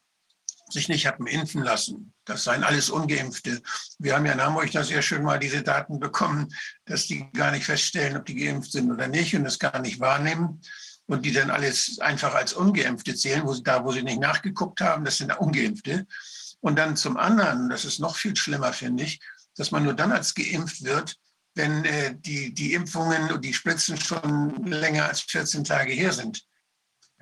sich 0.73 0.89
nicht 0.89 1.07
hatten 1.07 1.27
impfen 1.27 1.63
lassen. 1.63 2.13
Das 2.25 2.45
seien 2.45 2.63
alles 2.63 2.91
Ungeimpfte. 2.91 3.61
Wir 3.99 4.15
haben 4.15 4.27
ja 4.27 4.33
in 4.33 4.41
Hamburg 4.41 4.71
da 4.71 4.85
sehr 4.85 5.03
schön 5.03 5.25
mal 5.25 5.39
diese 5.39 5.63
Daten 5.63 5.99
bekommen, 5.99 6.49
dass 6.85 7.07
die 7.07 7.29
gar 7.33 7.51
nicht 7.51 7.65
feststellen, 7.65 8.17
ob 8.17 8.27
die 8.27 8.37
geimpft 8.37 8.73
sind 8.73 8.91
oder 8.91 9.09
nicht 9.09 9.35
und 9.35 9.45
das 9.45 9.59
gar 9.59 9.81
nicht 9.81 10.01
wahrnehmen. 10.01 10.61
Und 11.07 11.25
die 11.25 11.33
dann 11.33 11.51
alles 11.51 11.99
einfach 11.99 12.35
als 12.35 12.53
Ungeimpfte 12.53 13.17
zählen, 13.17 13.45
wo 13.45 13.53
sie, 13.53 13.65
da, 13.65 13.85
wo 13.85 13.91
sie 13.91 14.03
nicht 14.03 14.21
nachgeguckt 14.21 14.81
haben, 14.81 15.05
das 15.05 15.17
sind 15.17 15.37
Ungeimpfte. 15.37 16.07
Und 16.61 16.79
dann 16.79 16.97
zum 16.97 17.17
anderen, 17.17 17.69
das 17.69 17.85
ist 17.85 17.99
noch 17.99 18.15
viel 18.15 18.37
schlimmer, 18.37 18.73
finde 18.73 19.05
ich, 19.05 19.19
dass 19.57 19.73
man 19.73 19.83
nur 19.83 19.95
dann 19.95 20.13
als 20.13 20.35
geimpft 20.35 20.85
wird, 20.85 21.17
wenn 21.55 21.85
äh, 21.85 22.15
die, 22.17 22.55
die 22.55 22.75
Impfungen 22.75 23.33
und 23.33 23.45
die 23.45 23.55
Spritzen 23.55 24.01
schon 24.01 24.65
länger 24.67 25.07
als 25.07 25.23
14 25.23 25.65
Tage 25.65 25.93
her 25.93 26.13
sind. 26.13 26.45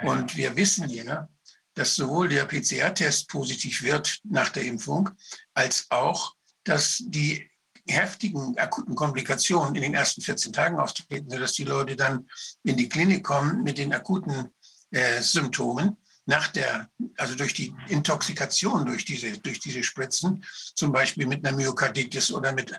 Und 0.03 0.37
wir 0.37 0.57
wissen 0.57 0.89
ja, 0.89 1.29
dass 1.75 1.95
sowohl 1.95 2.29
der 2.29 2.45
PCR-Test 2.45 3.29
positiv 3.29 3.83
wird 3.83 4.21
nach 4.25 4.51
der 4.51 4.65
Impfung, 4.65 5.11
als 5.55 5.87
auch, 5.91 6.35
dass 6.65 7.03
die 7.07 7.49
heftigen 7.87 8.57
akuten 8.59 8.95
Komplikationen 8.95 9.75
in 9.75 9.83
den 9.83 9.95
ersten 9.95 10.21
14 10.21 10.53
Tagen 10.53 10.79
auftreten, 10.79 11.31
sodass 11.31 11.53
die 11.53 11.65
Leute 11.65 11.97
dann 11.97 12.29
in 12.65 12.77
die 12.77 12.89
Klinik 12.89 13.25
kommen 13.25 13.63
mit 13.63 13.79
den 13.79 13.93
akuten 13.95 14.49
äh, 14.91 15.23
Symptomen 15.23 15.97
nach 16.29 16.49
der, 16.49 16.91
also 17.17 17.35
durch 17.35 17.55
die 17.55 17.75
Intoxikation 17.89 18.85
durch 18.85 19.07
diese, 19.07 19.39
durch 19.39 19.61
diese 19.61 19.83
Spritzen, 19.83 20.45
zum 20.75 20.93
Beispiel 20.93 21.27
mit 21.27 21.45
einer 21.45 21.57
Myokarditis 21.57 22.31
oder 22.33 22.53
mit, 22.53 22.79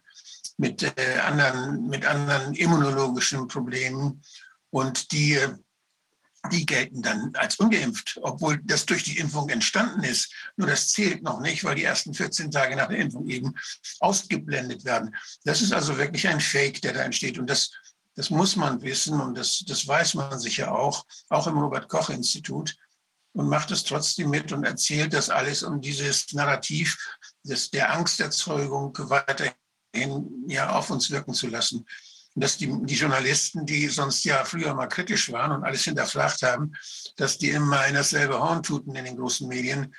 mit, 0.58 0.84
äh, 0.84 1.18
anderen, 1.20 1.88
mit 1.88 2.06
anderen 2.06 2.54
immunologischen 2.54 3.48
Problemen. 3.48 4.22
Und 4.70 5.12
die 5.12 5.34
äh, 5.34 5.56
die 6.52 6.66
gelten 6.66 7.02
dann 7.02 7.32
als 7.36 7.57
ungeimpft, 7.57 8.20
obwohl 8.22 8.60
das 8.64 8.86
durch 8.86 9.03
die 9.03 9.18
Impfung 9.18 9.49
entstanden 9.49 10.03
ist. 10.03 10.32
Nur 10.56 10.68
das 10.68 10.90
zählt 10.90 11.22
noch 11.22 11.41
nicht, 11.41 11.64
weil 11.64 11.76
die 11.76 11.84
ersten 11.84 12.14
14 12.14 12.49
Tage 12.52 12.76
nach 12.76 12.88
der 12.88 12.98
Impfung 12.98 13.28
eben 13.28 13.53
ausgeblendet 13.99 14.86
werden. 14.86 15.16
Das 15.44 15.61
ist 15.61 15.74
also 15.74 15.98
wirklich 15.98 16.28
ein 16.28 16.40
Fake, 16.40 16.82
der 16.82 16.94
da 16.94 17.02
entsteht. 17.02 17.38
Und 17.38 17.48
das, 17.49 17.72
das 18.16 18.30
muss 18.30 18.56
man 18.56 18.82
wissen 18.82 19.20
und 19.20 19.38
das, 19.38 19.64
das 19.68 19.88
weiß 19.88 20.14
man 20.16 20.40
sicher 20.40 20.74
auch, 20.74 21.06
auch 21.30 21.48
im 21.48 21.57
Robert-Koch-Institut 21.57 22.76
und 23.34 23.49
macht 23.49 23.72
es 23.72 23.84
trotzdem 23.84 24.30
mit 24.30 24.52
und 24.52 24.64
erzählt 24.64 25.14
das 25.14 25.30
alles, 25.30 25.64
um 25.64 25.82
dieses 25.82 26.32
Narrativ 26.34 26.98
des, 27.44 27.70
der 27.70 27.94
Angsterzeugung 27.94 28.98
weiterhin 28.98 29.53
ja, 30.48 30.72
auf 30.72 30.90
uns 30.90 31.11
wirken 31.11 31.34
zu 31.34 31.48
lassen 31.48 31.86
dass 32.40 32.57
die, 32.57 32.72
die 32.84 32.95
Journalisten, 32.95 33.66
die 33.66 33.88
sonst 33.88 34.24
ja 34.24 34.44
früher 34.45 34.74
mal 34.74 34.88
kritisch 34.88 35.32
waren 35.32 35.52
und 35.52 35.64
alles 35.64 35.84
hinterfragt 35.84 36.44
haben, 36.44 36.74
dass 37.18 37.38
die 37.38 37.49
immer 37.49 37.86
in 37.88 37.95
dasselbe 37.95 38.40
Horn 38.40 38.64
tuten 38.64 38.95
in 38.95 39.06
den 39.06 39.18
großen 39.18 39.48
Medien. 39.48 39.94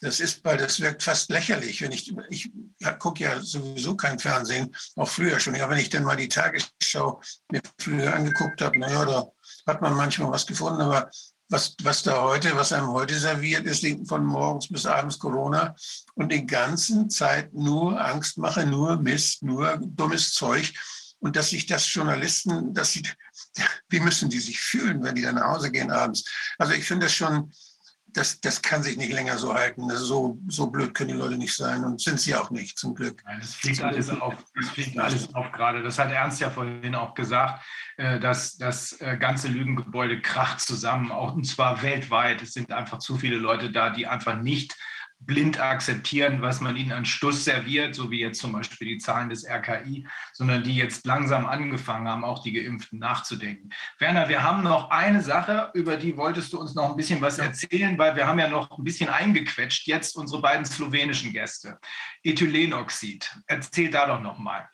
Das 0.00 0.20
ist, 0.20 0.44
weil 0.44 0.58
das 0.58 0.80
wirkt 0.80 1.02
fast 1.02 1.30
lächerlich. 1.30 1.80
Wenn 1.80 1.92
ich, 1.92 2.14
ich 2.28 2.50
ja, 2.78 2.92
gucke 2.92 3.24
ja 3.24 3.40
sowieso 3.40 3.96
kein 3.96 4.18
Fernsehen, 4.18 4.74
auch 4.96 5.08
früher 5.08 5.40
schon. 5.40 5.54
Ja, 5.54 5.68
wenn 5.70 5.78
ich 5.78 5.88
dann 5.88 6.04
mal 6.04 6.16
die 6.16 6.28
Tagesschau 6.28 7.20
mir 7.50 7.62
früher 7.78 8.14
angeguckt 8.14 8.60
habe, 8.60 8.78
naja, 8.78 9.04
da 9.04 9.26
hat 9.66 9.80
man 9.80 9.94
manchmal 9.94 10.30
was 10.30 10.46
gefunden, 10.46 10.82
aber 10.82 11.10
was, 11.48 11.76
was 11.82 12.02
da 12.02 12.22
heute, 12.22 12.56
was 12.56 12.72
einem 12.72 12.88
heute 12.88 13.18
serviert, 13.18 13.66
ist 13.66 13.86
von 14.08 14.24
morgens 14.24 14.68
bis 14.68 14.84
abends 14.84 15.18
Corona 15.18 15.74
und 16.14 16.32
die 16.32 16.44
ganze 16.44 17.06
Zeit 17.08 17.54
nur 17.54 18.00
Angstmache, 18.00 18.66
nur 18.66 18.96
Mist, 18.96 19.42
nur 19.42 19.78
dummes 19.80 20.32
Zeug 20.32 20.72
und 21.18 21.36
dass 21.36 21.50
sich 21.50 21.66
das 21.66 21.92
Journalisten, 21.92 22.74
dass 22.74 22.92
sie, 22.92 23.02
wie 23.88 24.00
müssen 24.00 24.30
die 24.30 24.40
sich 24.40 24.60
fühlen, 24.60 25.02
wenn 25.02 25.14
die 25.14 25.22
dann 25.22 25.36
nach 25.36 25.48
Hause 25.48 25.70
gehen 25.70 25.90
abends? 25.90 26.24
Also 26.58 26.72
ich 26.72 26.84
finde 26.84 27.06
das 27.06 27.14
schon, 27.14 27.52
das, 28.16 28.40
das 28.40 28.62
kann 28.62 28.82
sich 28.82 28.96
nicht 28.96 29.12
länger 29.12 29.36
so 29.36 29.52
halten. 29.52 29.88
So, 29.90 30.38
so 30.48 30.68
blöd 30.68 30.94
können 30.94 31.10
die 31.10 31.16
Leute 31.16 31.36
nicht 31.36 31.54
sein 31.54 31.84
und 31.84 32.00
sind 32.00 32.18
sie 32.18 32.34
auch 32.34 32.50
nicht, 32.50 32.78
zum 32.78 32.94
Glück. 32.94 33.22
Nein, 33.26 33.40
das 33.40 33.54
fliegt 33.54 33.82
alles 33.82 34.08
auf, 34.08 34.34
das 34.54 34.70
fliegt 34.70 34.98
alles 34.98 35.34
auf 35.34 35.52
gerade. 35.52 35.82
Das 35.82 35.98
hat 35.98 36.10
Ernst 36.10 36.40
ja 36.40 36.50
vorhin 36.50 36.94
auch 36.94 37.14
gesagt, 37.14 37.62
äh, 37.96 38.18
dass 38.18 38.56
das 38.56 38.98
äh, 39.00 39.18
ganze 39.18 39.48
Lügengebäude 39.48 40.20
kracht 40.22 40.60
zusammen, 40.60 41.12
auch 41.12 41.34
und 41.34 41.44
zwar 41.44 41.82
weltweit. 41.82 42.42
Es 42.42 42.54
sind 42.54 42.72
einfach 42.72 42.98
zu 42.98 43.16
viele 43.18 43.36
Leute 43.36 43.70
da, 43.70 43.90
die 43.90 44.06
einfach 44.06 44.40
nicht 44.40 44.74
blind 45.18 45.58
akzeptieren, 45.58 46.42
was 46.42 46.60
man 46.60 46.76
ihnen 46.76 46.92
an 46.92 47.04
Stuss 47.04 47.44
serviert, 47.44 47.94
so 47.94 48.10
wie 48.10 48.20
jetzt 48.20 48.40
zum 48.40 48.52
Beispiel 48.52 48.88
die 48.88 48.98
Zahlen 48.98 49.28
des 49.28 49.44
RKI, 49.48 50.06
sondern 50.32 50.62
die 50.62 50.76
jetzt 50.76 51.06
langsam 51.06 51.46
angefangen 51.46 52.06
haben, 52.06 52.24
auch 52.24 52.42
die 52.42 52.52
Geimpften 52.52 52.98
nachzudenken. 52.98 53.70
Werner, 53.98 54.28
wir 54.28 54.42
haben 54.42 54.62
noch 54.62 54.90
eine 54.90 55.22
Sache, 55.22 55.70
über 55.74 55.96
die 55.96 56.16
wolltest 56.16 56.52
du 56.52 56.60
uns 56.60 56.74
noch 56.74 56.90
ein 56.90 56.96
bisschen 56.96 57.20
was 57.20 57.38
erzählen, 57.38 57.98
weil 57.98 58.14
wir 58.14 58.26
haben 58.26 58.38
ja 58.38 58.48
noch 58.48 58.78
ein 58.78 58.84
bisschen 58.84 59.08
eingequetscht, 59.08 59.86
jetzt 59.86 60.16
unsere 60.16 60.42
beiden 60.42 60.64
slowenischen 60.64 61.32
Gäste. 61.32 61.78
Ethylenoxid, 62.22 63.30
erzähl 63.46 63.90
da 63.90 64.06
doch 64.06 64.20
noch 64.20 64.38
mal. 64.38 64.68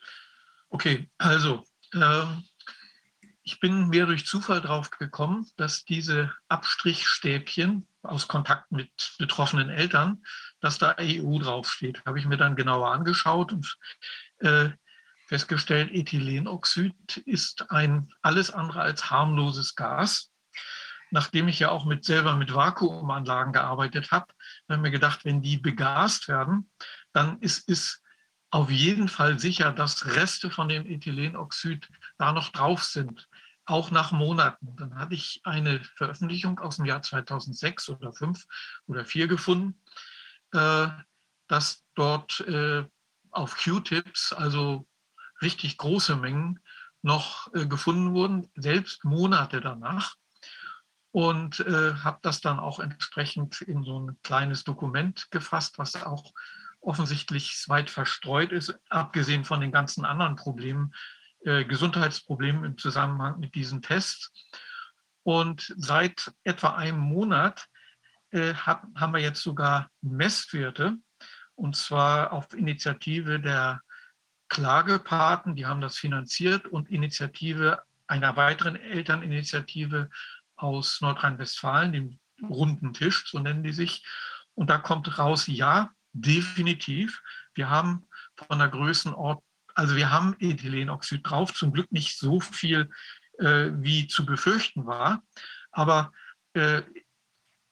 Okay, 0.69 1.09
also 1.17 1.63
äh, 1.93 2.25
ich 3.43 3.59
bin 3.59 3.89
mehr 3.89 4.05
durch 4.05 4.25
Zufall 4.25 4.61
drauf 4.61 4.89
gekommen, 4.89 5.49
dass 5.57 5.83
diese 5.83 6.33
Abstrichstäbchen 6.47 7.87
aus 8.01 8.27
Kontakt 8.27 8.71
mit 8.71 9.15
betroffenen 9.17 9.69
Eltern, 9.69 10.23
dass 10.61 10.77
da 10.77 10.95
EU 10.99 11.39
draufsteht. 11.39 12.01
Habe 12.05 12.19
ich 12.19 12.25
mir 12.25 12.37
dann 12.37 12.55
genauer 12.55 12.91
angeschaut 12.91 13.51
und 13.51 13.77
äh, 14.39 14.69
festgestellt, 15.27 15.91
Ethylenoxid 15.91 17.17
ist 17.25 17.69
ein 17.69 18.13
alles 18.21 18.49
andere 18.49 18.81
als 18.81 19.09
harmloses 19.09 19.75
Gas. 19.75 20.31
Nachdem 21.11 21.47
ich 21.47 21.59
ja 21.59 21.69
auch 21.69 21.85
mit, 21.85 22.05
selber 22.05 22.35
mit 22.35 22.53
Vakuumanlagen 22.53 23.53
gearbeitet 23.53 24.11
habe, 24.11 24.27
habe 24.67 24.77
ich 24.77 24.81
mir 24.81 24.91
gedacht, 24.91 25.25
wenn 25.25 25.41
die 25.41 25.57
begast 25.57 26.27
werden, 26.27 26.71
dann 27.11 27.39
ist 27.39 27.69
es 27.69 28.01
auf 28.49 28.69
jeden 28.69 29.09
Fall 29.09 29.37
sicher, 29.37 29.71
dass 29.71 30.15
Reste 30.15 30.49
von 30.49 30.69
dem 30.69 30.85
Ethylenoxid 30.85 31.89
da 32.17 32.31
noch 32.31 32.49
drauf 32.49 32.83
sind 32.83 33.27
auch 33.65 33.91
nach 33.91 34.11
Monaten. 34.11 34.75
Dann 34.75 34.95
hatte 34.95 35.15
ich 35.15 35.41
eine 35.43 35.83
Veröffentlichung 35.95 36.59
aus 36.59 36.77
dem 36.77 36.85
Jahr 36.85 37.01
2006 37.01 37.89
oder 37.89 38.13
5 38.13 38.45
oder 38.87 39.05
4 39.05 39.27
gefunden, 39.27 39.81
äh, 40.51 40.87
dass 41.47 41.83
dort 41.95 42.41
äh, 42.41 42.85
auf 43.31 43.57
Q-Tips, 43.57 44.33
also 44.33 44.87
richtig 45.41 45.77
große 45.77 46.15
Mengen, 46.15 46.59
noch 47.01 47.53
äh, 47.53 47.65
gefunden 47.65 48.13
wurden, 48.13 48.49
selbst 48.55 49.03
Monate 49.03 49.61
danach. 49.61 50.15
Und 51.11 51.59
äh, 51.59 51.93
habe 51.95 52.19
das 52.23 52.41
dann 52.41 52.59
auch 52.59 52.79
entsprechend 52.79 53.61
in 53.61 53.83
so 53.83 53.99
ein 53.99 54.17
kleines 54.23 54.63
Dokument 54.63 55.29
gefasst, 55.29 55.77
was 55.77 55.95
auch 55.95 56.33
offensichtlich 56.81 57.63
weit 57.67 57.89
verstreut 57.89 58.51
ist, 58.51 58.77
abgesehen 58.89 59.45
von 59.45 59.61
den 59.61 59.71
ganzen 59.71 60.05
anderen 60.05 60.35
Problemen, 60.35 60.93
äh, 61.45 61.65
Gesundheitsproblemen 61.65 62.63
im 62.63 62.77
Zusammenhang 62.77 63.39
mit 63.39 63.55
diesen 63.55 63.81
Tests. 63.81 64.31
Und 65.23 65.73
seit 65.77 66.31
etwa 66.43 66.75
einem 66.75 66.99
Monat 66.99 67.67
äh, 68.31 68.53
hab, 68.53 68.87
haben 68.95 69.13
wir 69.13 69.21
jetzt 69.21 69.41
sogar 69.41 69.89
Messwerte, 70.01 70.97
und 71.55 71.75
zwar 71.75 72.33
auf 72.33 72.53
Initiative 72.53 73.39
der 73.39 73.81
Klagepaten, 74.49 75.55
die 75.55 75.65
haben 75.65 75.81
das 75.81 75.97
finanziert, 75.97 76.67
und 76.67 76.89
Initiative 76.89 77.81
einer 78.07 78.35
weiteren 78.35 78.75
Elterninitiative 78.75 80.09
aus 80.55 81.01
Nordrhein-Westfalen, 81.01 81.91
dem 81.91 82.19
runden 82.41 82.93
Tisch, 82.93 83.25
so 83.27 83.39
nennen 83.39 83.63
die 83.63 83.71
sich. 83.71 84.05
Und 84.55 84.69
da 84.69 84.77
kommt 84.77 85.17
raus, 85.17 85.47
ja, 85.47 85.91
definitiv. 86.11 87.21
Wir 87.53 87.69
haben 87.69 88.07
von 88.35 88.59
der 88.59 88.67
Größenordnung 88.69 89.43
also 89.73 89.95
wir 89.95 90.11
haben 90.11 90.35
Ethylenoxid 90.39 91.21
drauf, 91.23 91.53
zum 91.53 91.73
Glück 91.73 91.91
nicht 91.91 92.17
so 92.17 92.39
viel, 92.39 92.89
äh, 93.39 93.69
wie 93.73 94.07
zu 94.07 94.25
befürchten 94.25 94.85
war. 94.85 95.23
Aber 95.71 96.11
äh, 96.53 96.83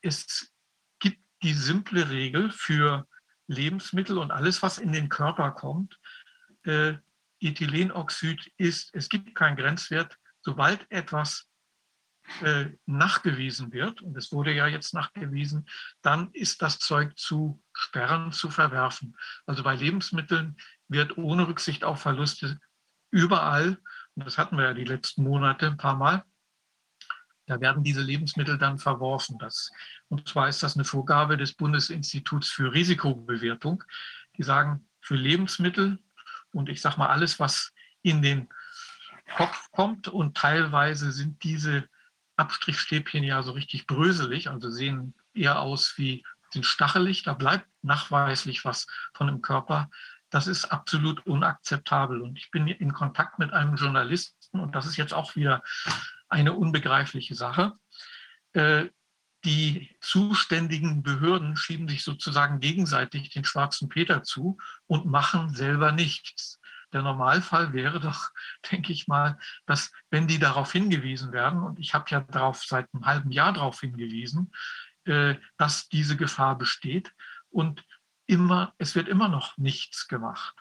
es 0.02 0.52
gibt 0.99 1.19
die 1.44 1.53
simple 1.53 2.10
Regel 2.10 2.52
für 2.52 3.07
Lebensmittel 3.48 4.18
und 4.18 4.32
alles, 4.32 4.61
was 4.61 4.78
in 4.78 4.91
den 4.91 5.10
Körper 5.10 5.52
kommt. 5.52 5.99
Äh, 6.64 6.95
Ethylenoxid 7.40 8.52
ist, 8.57 8.94
es 8.94 9.10
gibt 9.10 9.36
keinen 9.36 9.57
Grenzwert. 9.57 10.18
Sobald 10.44 10.90
etwas 10.90 11.48
äh, 12.41 12.69
nachgewiesen 12.86 13.72
wird, 13.72 14.02
und 14.02 14.18
es 14.18 14.32
wurde 14.32 14.53
ja 14.53 14.68
jetzt 14.68 14.94
nachgewiesen, 14.94 15.68
dann 16.02 16.32
ist 16.34 16.61
das 16.61 16.80
Zeug 16.80 17.18
zu 17.18 17.61
sperren, 17.73 18.32
zu 18.32 18.49
verwerfen. 18.49 19.15
Also 19.45 19.64
bei 19.64 19.76
Lebensmitteln 19.76 20.57
wird 20.91 21.18
ohne 21.18 21.47
Rücksicht 21.47 21.84
auf 21.84 22.01
Verluste 22.01 22.59
überall, 23.11 23.80
und 24.15 24.26
das 24.26 24.38
hatten 24.38 24.57
wir 24.57 24.65
ja 24.65 24.73
die 24.73 24.84
letzten 24.84 25.23
Monate 25.23 25.68
ein 25.68 25.77
paar 25.77 25.95
Mal, 25.95 26.23
da 27.47 27.59
werden 27.59 27.84
diese 27.84 28.01
Lebensmittel 28.01 28.57
dann 28.57 28.77
verworfen. 28.77 29.38
Das, 29.39 29.72
und 30.09 30.27
zwar 30.27 30.47
ist 30.47 30.63
das 30.63 30.76
eine 30.76 30.85
Vorgabe 30.85 31.38
des 31.38 31.53
Bundesinstituts 31.53 32.49
für 32.49 32.73
Risikobewertung. 32.73 33.84
Die 34.38 34.43
sagen, 34.43 34.88
für 35.01 35.15
Lebensmittel 35.15 35.99
und 36.53 36.69
ich 36.69 36.81
sage 36.81 36.97
mal 36.97 37.07
alles, 37.07 37.39
was 37.39 37.73
in 38.01 38.22
den 38.22 38.47
Kopf 39.35 39.72
kommt 39.72 40.07
und 40.07 40.38
teilweise 40.38 41.11
sind 41.11 41.43
diese 41.43 41.88
Abstrichstäbchen 42.35 43.23
ja 43.23 43.43
so 43.43 43.51
richtig 43.51 43.88
bröselig, 43.88 44.49
also 44.49 44.69
sehen 44.69 45.13
eher 45.34 45.61
aus 45.61 45.97
wie 45.97 46.23
sind 46.51 46.65
stachelig, 46.65 47.23
da 47.23 47.34
bleibt 47.34 47.68
nachweislich 47.81 48.65
was 48.65 48.88
von 49.13 49.27
dem 49.27 49.41
Körper. 49.41 49.89
Das 50.31 50.47
ist 50.47 50.65
absolut 50.65 51.25
unakzeptabel. 51.27 52.21
Und 52.21 52.37
ich 52.37 52.49
bin 52.49 52.67
in 52.67 52.93
Kontakt 52.93 53.37
mit 53.37 53.53
einem 53.53 53.75
Journalisten, 53.75 54.59
und 54.59 54.73
das 54.73 54.87
ist 54.87 54.97
jetzt 54.97 55.13
auch 55.13 55.35
wieder 55.35 55.61
eine 56.29 56.53
unbegreifliche 56.53 57.35
Sache. 57.35 57.73
Äh, 58.53 58.87
die 59.43 59.89
zuständigen 60.01 61.03
Behörden 61.03 61.57
schieben 61.57 61.87
sich 61.87 62.03
sozusagen 62.03 62.59
gegenseitig 62.59 63.31
den 63.31 63.43
schwarzen 63.43 63.89
Peter 63.89 64.23
zu 64.23 64.57
und 64.87 65.05
machen 65.05 65.53
selber 65.53 65.91
nichts. 65.91 66.59
Der 66.93 67.01
Normalfall 67.01 67.73
wäre 67.73 67.99
doch, 67.99 68.29
denke 68.71 68.93
ich 68.93 69.07
mal, 69.07 69.37
dass 69.65 69.91
wenn 70.09 70.27
die 70.27 70.39
darauf 70.39 70.71
hingewiesen 70.71 71.31
werden, 71.31 71.61
und 71.61 71.79
ich 71.79 71.93
habe 71.93 72.05
ja 72.09 72.21
darauf 72.21 72.63
seit 72.63 72.87
einem 72.93 73.05
halben 73.05 73.31
Jahr 73.31 73.53
darauf 73.53 73.79
hingewiesen, 73.79 74.51
äh, 75.05 75.35
dass 75.57 75.89
diese 75.89 76.15
Gefahr 76.15 76.57
besteht 76.57 77.11
und 77.49 77.83
immer, 78.31 78.73
es 78.77 78.95
wird 78.95 79.09
immer 79.09 79.27
noch 79.27 79.57
nichts 79.57 80.07
gemacht. 80.07 80.55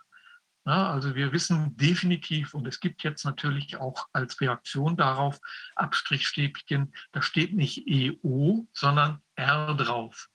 Ja, 0.67 0.91
also 0.91 1.15
wir 1.15 1.33
wissen 1.33 1.77
definitiv, 1.77 2.53
und 2.53 2.67
es 2.67 2.81
gibt 2.81 3.03
jetzt 3.03 3.25
natürlich 3.25 3.77
auch 3.77 4.09
als 4.13 4.41
Reaktion 4.41 4.97
darauf 4.97 5.39
Abstrichstäbchen, 5.77 6.93
da 7.13 7.23
steht 7.23 7.55
nicht 7.55 7.85
EU, 7.89 8.63
sondern 8.75 9.23
R 9.37 9.75
drauf. 9.75 10.29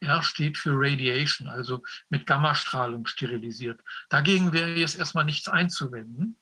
R 0.00 0.22
steht 0.24 0.58
für 0.58 0.72
Radiation, 0.74 1.48
also 1.48 1.84
mit 2.10 2.26
Gammastrahlung 2.26 3.06
sterilisiert. 3.06 3.80
Dagegen 4.08 4.52
wäre 4.52 4.74
jetzt 4.74 4.98
erstmal 4.98 5.24
nichts 5.24 5.48
einzuwenden. 5.48 6.36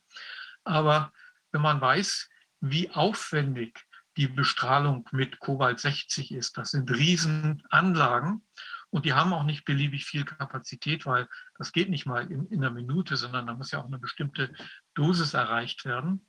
Aber 0.64 1.12
wenn 1.52 1.60
man 1.60 1.80
weiß, 1.80 2.30
wie 2.60 2.90
aufwendig 2.90 3.78
die 4.16 4.28
Bestrahlung 4.28 5.06
mit 5.12 5.38
Kobalt 5.38 5.80
60 5.80 6.32
ist, 6.32 6.56
das 6.56 6.70
sind 6.70 6.90
Riesenanlagen 6.90 8.42
und 8.90 9.04
die 9.04 9.14
haben 9.14 9.32
auch 9.32 9.44
nicht 9.44 9.64
beliebig 9.64 10.04
viel 10.04 10.24
Kapazität, 10.24 11.06
weil 11.06 11.28
das 11.58 11.72
geht 11.72 11.88
nicht 11.88 12.06
mal 12.06 12.30
in, 12.30 12.46
in 12.46 12.64
einer 12.64 12.74
Minute, 12.74 13.16
sondern 13.16 13.46
da 13.46 13.54
muss 13.54 13.70
ja 13.70 13.80
auch 13.80 13.86
eine 13.86 13.98
bestimmte 13.98 14.52
Dosis 14.94 15.34
erreicht 15.34 15.84
werden, 15.84 16.26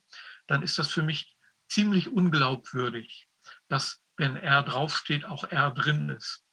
dann 0.47 0.61
ist 0.61 0.77
das 0.77 0.91
für 0.91 1.03
mich 1.03 1.35
ziemlich 1.67 2.09
unglaubwürdig, 2.09 3.27
dass 3.67 4.01
wenn 4.17 4.35
R 4.35 4.63
draufsteht, 4.63 5.25
auch 5.25 5.45
R 5.45 5.71
drin 5.71 6.09
ist. 6.09 6.45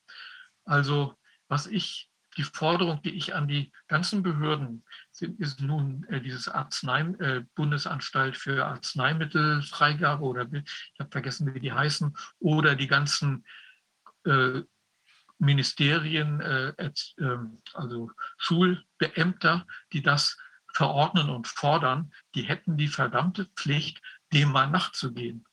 Also 0.65 1.19
was 1.49 1.67
ich, 1.67 2.11
die 2.37 2.45
Forderung, 2.45 3.03
die 3.03 3.11
ich 3.11 3.35
an 3.35 3.49
die 3.49 3.73
ganzen 3.89 4.23
Behörden 4.23 4.85
sind, 5.11 5.41
ist 5.41 5.61
nun 5.61 6.05
äh, 6.05 6.21
dieses 6.21 6.49
Arznei, 6.49 7.01
äh, 7.19 7.45
Bundesanstalt 7.55 8.37
für 8.37 8.65
Arzneimittelfreigabe 8.65 10.23
oder 10.23 10.47
ich 10.53 11.01
habe 11.01 11.11
vergessen, 11.11 11.53
wie 11.53 11.61
die 11.61 11.73
heißen, 11.73 12.17
oder 12.39 12.77
die 12.77 12.87
ganzen 12.87 13.45
äh, 14.25 14.63
Ministerien, 15.39 16.41
äh, 16.41 16.91
ähm, 17.19 17.63
also 17.75 18.11
Schulbeämter, 18.37 19.67
die 19.93 20.03
das 20.03 20.37
verordnen 20.75 21.31
und 21.31 21.47
fordern, 21.47 22.13
die 22.35 22.43
hätten 22.43 22.77
die 22.77 22.89
verdammte 22.89 23.47
Pflicht, 23.57 24.01
dem 24.33 24.53
mal 24.53 24.69
nachzugehen. 24.69 25.45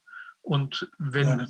Und 0.41 0.89
wenn 0.97 1.39
ja. 1.39 1.47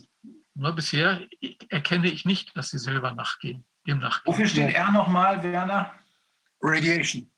Ne, 0.58 0.72
bisher 0.72 1.28
erkenne 1.68 2.10
ich 2.10 2.24
nicht, 2.24 2.56
dass 2.56 2.70
sie 2.70 2.78
selber 2.78 3.12
nachgehen, 3.12 3.66
dem 3.86 4.00
nachgehen. 4.00 4.34
Wofür 4.34 4.48
steht 4.48 4.74
R 4.74 4.92
nochmal, 4.92 5.44
Werner? 5.44 5.92
Radiation. 6.62 7.30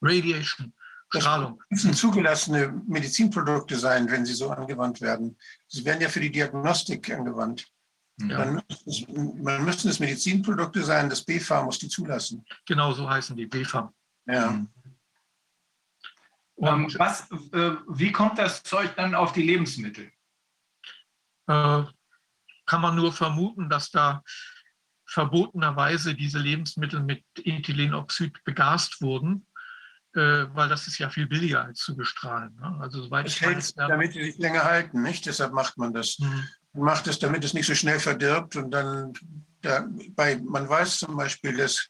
Radiation, 0.00 0.72
Strahlung. 1.08 1.60
Das 1.70 1.82
müssen 1.82 1.94
zugelassene 1.94 2.68
Medizinprodukte 2.86 3.76
sein, 3.76 4.08
wenn 4.08 4.24
sie 4.24 4.34
so 4.34 4.50
angewandt 4.50 5.00
werden. 5.00 5.36
Sie 5.66 5.84
werden 5.84 6.00
ja 6.00 6.08
für 6.08 6.20
die 6.20 6.30
Diagnostik 6.30 7.10
angewandt. 7.10 7.66
Ja. 8.28 8.38
Dann 8.44 8.62
man 9.42 9.64
müssten 9.64 9.88
es 9.88 10.00
Medizinprodukte 10.00 10.82
sein, 10.82 11.08
das 11.08 11.24
BFA 11.24 11.62
muss 11.62 11.78
die 11.78 11.88
zulassen. 11.88 12.44
Genau 12.66 12.92
so 12.92 13.08
heißen 13.08 13.36
die 13.36 13.46
BFAM. 13.46 13.92
Ja. 14.26 14.50
Ähm, 14.50 14.68
Und 16.54 16.98
was, 16.98 17.30
äh, 17.52 17.76
wie 17.88 18.12
kommt 18.12 18.38
das 18.38 18.62
Zeug 18.62 18.94
dann 18.96 19.14
auf 19.14 19.32
die 19.32 19.42
Lebensmittel? 19.42 20.10
äh, 21.48 21.82
kann 22.66 22.80
man 22.80 22.94
nur 22.96 23.12
vermuten, 23.12 23.68
dass 23.68 23.90
da 23.90 24.22
verbotenerweise 25.06 26.14
diese 26.14 26.38
Lebensmittel 26.38 27.02
mit 27.02 27.24
Ethylenoxid 27.36 28.44
begast 28.44 29.02
wurden, 29.02 29.46
äh, 30.14 30.46
weil 30.54 30.68
das 30.68 30.86
ist 30.86 30.98
ja 30.98 31.10
viel 31.10 31.26
billiger 31.26 31.64
als 31.64 31.80
zu 31.80 31.96
bestrahlen. 31.96 32.54
Ne? 32.56 32.78
Also 32.80 33.02
soweit 33.02 33.26
ich 33.26 33.40
hält, 33.40 33.56
weiß, 33.56 33.74
damit 33.74 34.12
sie 34.12 34.22
sich 34.24 34.38
länger 34.38 34.64
halten, 34.64 35.02
nicht? 35.02 35.26
Deshalb 35.26 35.52
macht 35.52 35.76
man 35.76 35.92
das. 35.92 36.16
Hm, 36.18 36.28
Man 36.28 36.48
macht 36.72 37.06
es, 37.06 37.18
damit 37.18 37.44
es 37.44 37.54
nicht 37.54 37.66
so 37.66 37.74
schnell 37.74 38.00
verdirbt 38.00 38.56
und 38.56 38.70
dann, 38.70 39.12
da, 39.60 39.86
bei, 40.10 40.36
man 40.36 40.68
weiß 40.68 40.98
zum 40.98 41.16
Beispiel, 41.16 41.56
dass 41.56 41.88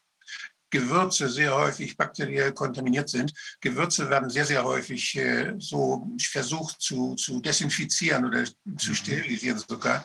Gewürze 0.73 1.29
sehr 1.29 1.55
häufig 1.55 1.95
bakteriell 1.95 2.51
kontaminiert 2.51 3.07
sind. 3.07 3.31
Gewürze 3.61 4.09
werden 4.09 4.29
sehr, 4.29 4.45
sehr 4.45 4.63
häufig 4.63 5.15
äh, 5.17 5.53
so 5.59 6.07
versucht 6.19 6.81
zu, 6.81 7.13
zu 7.15 7.39
desinfizieren 7.39 8.25
oder 8.25 8.43
zu 8.77 8.95
sterilisieren 8.95 9.59
sogar. 9.59 10.03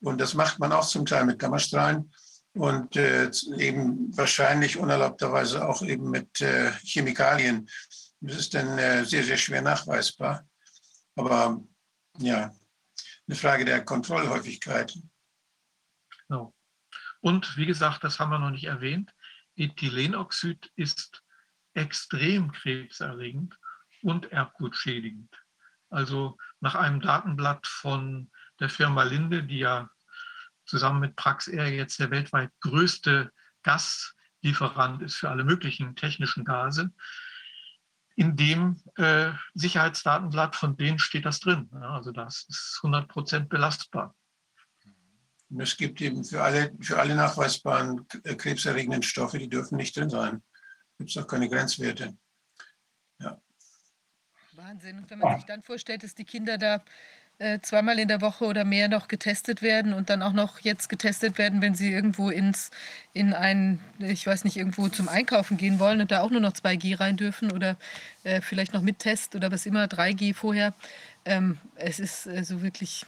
Und 0.00 0.20
das 0.20 0.34
macht 0.34 0.58
man 0.58 0.72
auch 0.72 0.86
zum 0.86 1.06
Teil 1.06 1.24
mit 1.24 1.38
Gammastrahlen 1.38 2.12
und 2.54 2.96
äh, 2.96 3.30
eben 3.58 4.16
wahrscheinlich 4.16 4.76
unerlaubterweise 4.76 5.66
auch 5.66 5.82
eben 5.82 6.10
mit 6.10 6.40
äh, 6.40 6.72
Chemikalien. 6.82 7.68
Das 8.20 8.36
ist 8.38 8.54
dann 8.54 8.78
äh, 8.78 9.04
sehr, 9.04 9.22
sehr 9.22 9.36
schwer 9.36 9.62
nachweisbar. 9.62 10.44
Aber 11.14 11.62
ja, 12.18 12.52
eine 13.26 13.36
Frage 13.36 13.64
der 13.64 13.84
Kontrollhäufigkeit. 13.84 14.96
Genau. 16.28 16.54
Und 17.20 17.56
wie 17.56 17.66
gesagt, 17.66 18.04
das 18.04 18.20
haben 18.20 18.30
wir 18.30 18.38
noch 18.38 18.50
nicht 18.50 18.64
erwähnt, 18.64 19.12
Ethylenoxid 19.56 20.70
ist 20.76 21.22
extrem 21.74 22.52
krebserregend 22.52 23.58
und 24.02 24.30
erbgutschädigend. 24.32 25.34
Also 25.90 26.36
nach 26.60 26.74
einem 26.74 27.00
Datenblatt 27.00 27.66
von 27.66 28.30
der 28.60 28.68
Firma 28.68 29.02
Linde, 29.02 29.44
die 29.44 29.58
ja 29.58 29.88
zusammen 30.64 31.00
mit 31.00 31.16
Praxair 31.16 31.68
jetzt 31.70 31.98
der 31.98 32.10
weltweit 32.10 32.50
größte 32.60 33.32
Gaslieferant 33.62 35.02
ist 35.02 35.16
für 35.16 35.30
alle 35.30 35.44
möglichen 35.44 35.96
technischen 35.96 36.44
Gase, 36.44 36.92
in 38.16 38.36
dem 38.36 38.80
äh, 38.96 39.30
Sicherheitsdatenblatt 39.54 40.56
von 40.56 40.76
denen 40.76 40.98
steht 40.98 41.24
das 41.24 41.40
drin. 41.40 41.70
Ja, 41.72 41.90
also 41.90 42.12
das 42.12 42.46
ist 42.48 42.80
100 42.82 43.08
Prozent 43.08 43.48
belastbar. 43.48 44.14
Und 45.48 45.60
es 45.60 45.76
gibt 45.76 46.00
eben 46.00 46.24
für 46.24 46.42
alle, 46.42 46.74
für 46.80 46.98
alle 46.98 47.14
nachweisbaren 47.14 48.06
äh, 48.24 48.34
krebserregenden 48.34 49.02
Stoffe, 49.02 49.38
die 49.38 49.48
dürfen 49.48 49.76
nicht 49.76 49.96
drin 49.96 50.10
sein. 50.10 50.42
Gibt 50.98 51.10
es 51.10 51.16
auch 51.18 51.26
keine 51.28 51.48
Grenzwerte. 51.48 52.16
Wahnsinn. 54.56 54.98
Und 54.98 55.10
wenn 55.10 55.18
man 55.18 55.36
sich 55.36 55.46
dann 55.46 55.62
vorstellt, 55.62 56.02
dass 56.02 56.14
die 56.14 56.24
Kinder 56.24 56.58
da 56.58 56.82
äh, 57.38 57.60
zweimal 57.60 57.98
in 57.98 58.08
der 58.08 58.20
Woche 58.20 58.44
oder 58.44 58.64
mehr 58.64 58.88
noch 58.88 59.08
getestet 59.08 59.62
werden 59.62 59.92
und 59.92 60.10
dann 60.10 60.22
auch 60.22 60.32
noch 60.32 60.60
jetzt 60.60 60.88
getestet 60.88 61.38
werden, 61.38 61.60
wenn 61.60 61.74
sie 61.74 61.92
irgendwo 61.92 62.30
ins, 62.30 62.70
in 63.12 63.34
ein, 63.34 63.80
ich 63.98 64.26
weiß 64.26 64.44
nicht, 64.44 64.56
irgendwo 64.56 64.88
zum 64.88 65.08
Einkaufen 65.08 65.56
gehen 65.56 65.78
wollen 65.78 66.00
und 66.00 66.10
da 66.10 66.22
auch 66.22 66.30
nur 66.30 66.40
noch 66.40 66.52
2G 66.52 66.98
rein 66.98 67.16
dürfen 67.16 67.52
oder 67.52 67.76
äh, 68.24 68.40
vielleicht 68.40 68.72
noch 68.72 68.82
mit 68.82 69.00
Test 69.00 69.34
oder 69.34 69.52
was 69.52 69.66
immer, 69.66 69.84
3G 69.84 70.34
vorher. 70.34 70.74
Ähm, 71.24 71.58
es 71.76 71.98
ist 71.98 72.26
äh, 72.26 72.42
so 72.44 72.62
wirklich, 72.62 73.04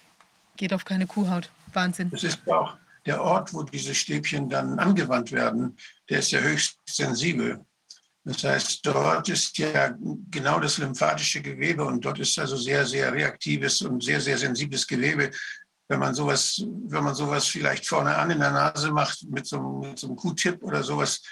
geht 0.57 0.73
auf 0.73 0.85
keine 0.85 1.07
Kuhhaut. 1.07 1.51
Wahnsinn. 1.73 2.11
Das 2.11 2.25
ist 2.25 2.47
auch 2.49 2.77
der 3.07 3.23
Ort, 3.23 3.55
wo 3.55 3.63
diese 3.63 3.95
Stäbchen 3.95 4.49
dann 4.49 4.79
angewandt 4.79 5.33
werden, 5.33 5.77
der 6.11 6.19
ist 6.19 6.31
ja 6.31 6.41
höchst 6.41 6.79
sensibel. 6.87 7.65
Das 8.29 8.45
heißt, 8.45 8.81
dort 8.85 9.27
ist 9.31 9.57
ja 9.57 9.97
genau 10.31 10.61
das 10.61 10.77
lymphatische 10.77 11.41
Gewebe 11.41 11.83
und 11.83 12.05
dort 12.05 12.19
ist 12.19 12.39
also 12.39 12.59
sehr, 12.59 12.85
sehr 12.85 13.11
reaktives 13.11 13.81
und 13.81 14.05
sehr, 14.05 14.21
sehr 14.21 14.37
sensibles 14.37 14.87
Gewebe. 14.87 15.31
Wenn 15.89 15.99
man 15.99 16.15
sowas, 16.15 16.63
wenn 16.89 17.05
man 17.05 17.15
sowas 17.15 17.47
vielleicht 17.47 17.87
vorne 17.87 18.15
an 18.15 18.31
in 18.31 18.41
der 18.41 18.51
Nase 18.51 18.93
macht 18.93 19.25
mit 19.31 19.47
so, 19.47 19.81
mit 19.83 19.99
so 19.99 20.09
einem 20.09 20.17
Q-Tip 20.17 20.63
oder 20.63 20.83
sowas, 20.83 21.23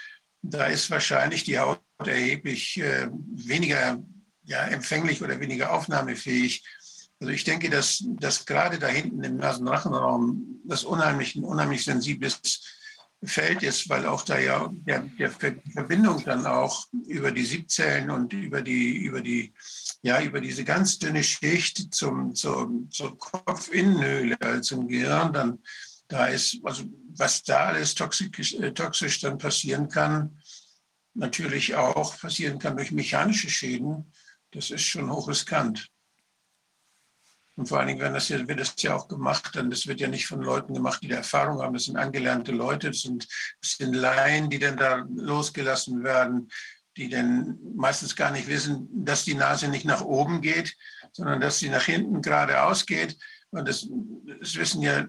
da 0.41 0.65
ist 0.65 0.89
wahrscheinlich 0.89 1.43
die 1.43 1.59
Haut 1.59 1.81
erheblich 2.03 2.79
äh, 2.79 3.07
weniger 3.11 4.03
ja, 4.45 4.63
empfänglich 4.63 5.21
oder 5.21 5.39
weniger 5.39 5.73
aufnahmefähig. 5.73 6.65
Also 7.19 7.31
ich 7.31 7.43
denke, 7.43 7.69
dass, 7.69 8.03
dass 8.19 8.43
gerade 8.43 8.79
da 8.79 8.87
hinten 8.87 9.23
im 9.23 9.37
Nasenrachenraum 9.37 10.61
das 10.65 10.83
unheimlich, 10.83 11.35
ein 11.35 11.43
unheimlich 11.43 11.83
sensibles 11.83 12.76
Feld 13.23 13.63
ist, 13.63 13.89
weil 13.89 14.05
auch 14.05 14.23
da 14.23 14.37
ja 14.37 14.69
der, 14.71 14.99
der 14.99 15.31
Ver- 15.31 15.55
Verbindung 15.73 16.23
dann 16.23 16.45
auch 16.45 16.87
über 17.07 17.31
die 17.31 17.45
Siebzellen 17.45 18.11
und 18.11 18.31
über 18.33 18.61
die, 18.61 18.97
über 18.97 19.21
die, 19.21 19.53
ja, 20.03 20.21
über 20.21 20.39
diese 20.39 20.63
ganz 20.63 20.99
dünne 20.99 21.23
Schicht 21.23 21.93
zum, 21.95 22.35
zum, 22.35 22.89
zur 22.91 23.17
Kopfinnenhöhle, 23.17 24.37
also 24.39 24.61
zum 24.61 24.87
Gehirn 24.87 25.33
dann 25.33 25.59
da 26.07 26.27
ist, 26.27 26.59
also 26.63 26.83
was 27.09 27.43
da 27.43 27.65
alles 27.65 27.95
toxisch, 27.95 28.53
äh, 28.53 28.71
toxisch 28.71 29.19
dann 29.19 29.37
passieren 29.37 29.89
kann, 29.89 30.39
natürlich 31.15 31.75
auch 31.75 32.17
passieren 32.19 32.59
kann 32.59 32.77
durch 32.77 32.91
mechanische 32.91 33.49
Schäden, 33.49 34.13
das 34.51 34.69
ist 34.69 34.83
schon 34.83 35.11
hochriskant. 35.11 35.89
Und 37.57 37.67
vor 37.67 37.79
allen 37.79 37.87
Dingen, 37.87 38.01
wenn 38.01 38.13
das 38.13 38.29
ja, 38.29 38.47
wird 38.47 38.59
das 38.59 38.75
ja 38.77 38.95
auch 38.95 39.07
gemacht, 39.07 39.55
dann 39.55 39.71
das 39.71 39.87
wird 39.87 39.99
ja 39.99 40.07
nicht 40.07 40.27
von 40.27 40.41
Leuten 40.43 40.75
gemacht, 40.75 41.01
die 41.01 41.07
da 41.07 41.15
Erfahrung 41.17 41.59
haben. 41.59 41.73
Das 41.73 41.85
sind 41.85 41.97
angelernte 41.97 42.51
Leute, 42.51 42.91
das 42.91 43.01
sind, 43.01 43.27
das 43.61 43.77
sind 43.77 43.95
Laien, 43.95 44.51
die 44.51 44.59
dann 44.59 44.77
da 44.77 45.07
losgelassen 45.15 46.03
werden, 46.03 46.49
die 46.97 47.09
dann 47.09 47.57
meistens 47.75 48.15
gar 48.15 48.31
nicht 48.31 48.47
wissen, 48.47 48.87
dass 48.91 49.25
die 49.25 49.33
Nase 49.33 49.69
nicht 49.69 49.85
nach 49.85 50.01
oben 50.01 50.41
geht, 50.41 50.75
sondern 51.11 51.41
dass 51.41 51.57
sie 51.57 51.69
nach 51.69 51.83
hinten 51.83 52.21
geradeaus 52.21 52.85
geht. 52.85 53.17
Und 53.49 53.67
das, 53.67 53.87
das 54.39 54.55
wissen 54.55 54.83
ja, 54.83 55.07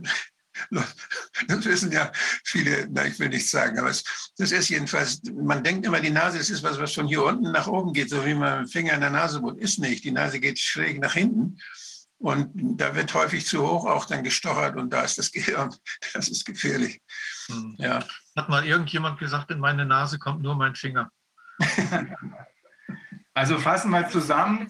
das 1.49 1.65
wissen 1.66 1.93
ja 1.93 2.11
viele, 2.45 2.89
na, 2.91 3.05
ich 3.05 3.19
will 3.19 3.29
nichts 3.29 3.51
sagen, 3.51 3.79
aber 3.79 3.91
es, 3.91 4.33
das 4.39 4.53
ist 4.53 4.70
jedenfalls, 4.70 5.20
man 5.35 5.62
denkt 5.62 5.85
immer, 5.85 6.01
die 6.01 6.09
Nase 6.09 6.39
ist 6.39 6.62
was, 6.62 6.79
was 6.79 6.95
von 6.95 7.09
hier 7.09 7.25
unten 7.25 7.53
nach 7.53 7.66
oben 7.66 7.93
geht, 7.93 8.09
so 8.09 8.25
wie 8.25 8.35
man 8.35 8.61
mit 8.61 8.69
dem 8.69 8.73
Finger 8.73 8.95
in 8.95 9.03
der 9.03 9.11
Nase 9.11 9.43
wohnt. 9.43 9.61
Ist 9.61 9.79
nicht. 9.79 10.03
Die 10.05 10.12
Nase 10.12 10.41
geht 10.41 10.59
schräg 10.59 10.99
nach 10.99 11.12
hinten. 11.12 11.59
Und 12.19 12.51
da 12.55 12.95
wird 12.97 13.15
häufig 13.15 13.47
zu 13.47 13.62
hoch 13.66 13.86
auch 13.86 14.05
dann 14.05 14.24
gestochert 14.24 14.77
und 14.77 14.90
da 14.90 15.03
ist 15.03 15.19
das 15.19 15.31
Gehirn. 15.31 15.74
Das 16.15 16.28
ist 16.28 16.45
gefährlich. 16.45 17.01
Hm. 17.47 17.77
Ja, 17.78 18.05
Hat 18.36 18.49
mal 18.49 18.66
irgendjemand 18.66 19.19
gesagt, 19.19 19.51
in 19.51 19.61
meine 19.61 19.86
Nase 19.86 20.19
kommt 20.19 20.43
nur 20.43 20.55
mein 20.55 20.74
Finger. 20.74 21.11
Also 23.35 23.57
fassen 23.61 23.93
wir 23.93 24.09
zusammen, 24.09 24.69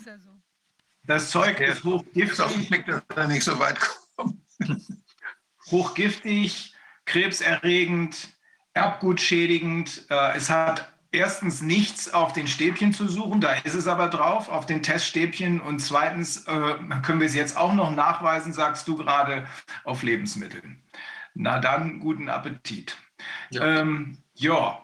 das 1.04 1.30
Zeug 1.30 1.58
ist 1.60 1.78
ist 1.78 1.86
auf 1.86 2.52
den 2.52 2.60
hochgiftig, 2.60 2.68
Blick, 2.68 2.86
dass 2.86 3.02
er 3.16 3.26
nicht 3.28 3.42
so 3.42 3.58
weit 3.58 3.80
kommt. 4.14 4.42
hochgiftig, 5.70 6.74
krebserregend, 7.06 8.28
erbgutschädigend. 8.74 10.04
Äh, 10.10 10.36
Es 10.36 10.50
hat 10.50 10.92
erstens 11.12 11.62
nichts 11.62 12.12
auf 12.12 12.32
den 12.32 12.46
Stäbchen 12.46 12.92
zu 12.92 13.08
suchen, 13.08 13.40
da 13.40 13.52
ist 13.52 13.74
es 13.74 13.86
aber 13.86 14.08
drauf, 14.08 14.48
auf 14.48 14.66
den 14.66 14.82
Teststäbchen. 14.82 15.60
Und 15.60 15.78
zweitens 15.80 16.46
äh, 16.46 16.74
können 17.02 17.20
wir 17.20 17.26
es 17.26 17.34
jetzt 17.34 17.56
auch 17.56 17.72
noch 17.72 17.90
nachweisen, 17.94 18.52
sagst 18.52 18.86
du 18.88 18.96
gerade, 18.96 19.46
auf 19.84 20.02
Lebensmitteln. 20.02 20.82
Na 21.34 21.58
dann, 21.58 22.00
guten 22.00 22.28
Appetit. 22.28 22.96
Ja. 23.50 23.80
Ähm, 23.80 24.18
ja, 24.34 24.80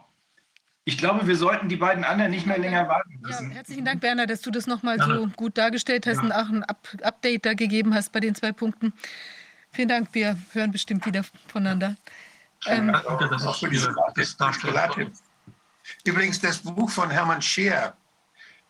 ich 0.87 0.97
glaube, 0.97 1.25
wir 1.27 1.35
sollten 1.35 1.67
die 1.67 1.75
beiden 1.77 2.03
anderen 2.03 2.31
nicht 2.31 2.45
mehr 2.45 2.57
länger 2.59 2.87
warten 2.87 3.11
Ja, 3.13 3.27
müssen. 3.27 3.51
herzlichen 3.51 3.85
Dank, 3.85 4.03
Werner, 4.03 4.27
dass 4.27 4.41
du 4.41 4.51
das 4.51 4.67
nochmal 4.67 4.99
so 5.01 5.27
gut 5.35 5.57
dargestellt 5.57 6.05
hast 6.05 6.17
Ja. 6.17 6.23
und 6.23 6.31
auch 6.31 6.49
ein 6.49 6.63
Up 6.63 6.87
Update 7.01 7.45
da 7.45 7.53
gegeben 7.53 7.93
hast 7.95 8.11
bei 8.11 8.19
den 8.19 8.35
zwei 8.35 8.51
Punkten. 8.51 8.93
Vielen 9.71 9.89
Dank, 9.89 10.09
wir 10.13 10.37
hören 10.53 10.71
bestimmt 10.71 11.05
wieder 11.05 11.23
voneinander. 11.47 11.95
Ähm, 12.67 12.93
Danke, 12.93 13.27
dass 13.29 13.45
Auch 13.45 13.55
ich 13.55 13.67
für 13.67 13.69
die 13.69 13.77
Übrigens 16.03 16.39
das 16.39 16.59
Buch 16.59 16.89
von 16.89 17.09
Hermann 17.09 17.41
Scheer, 17.41 17.97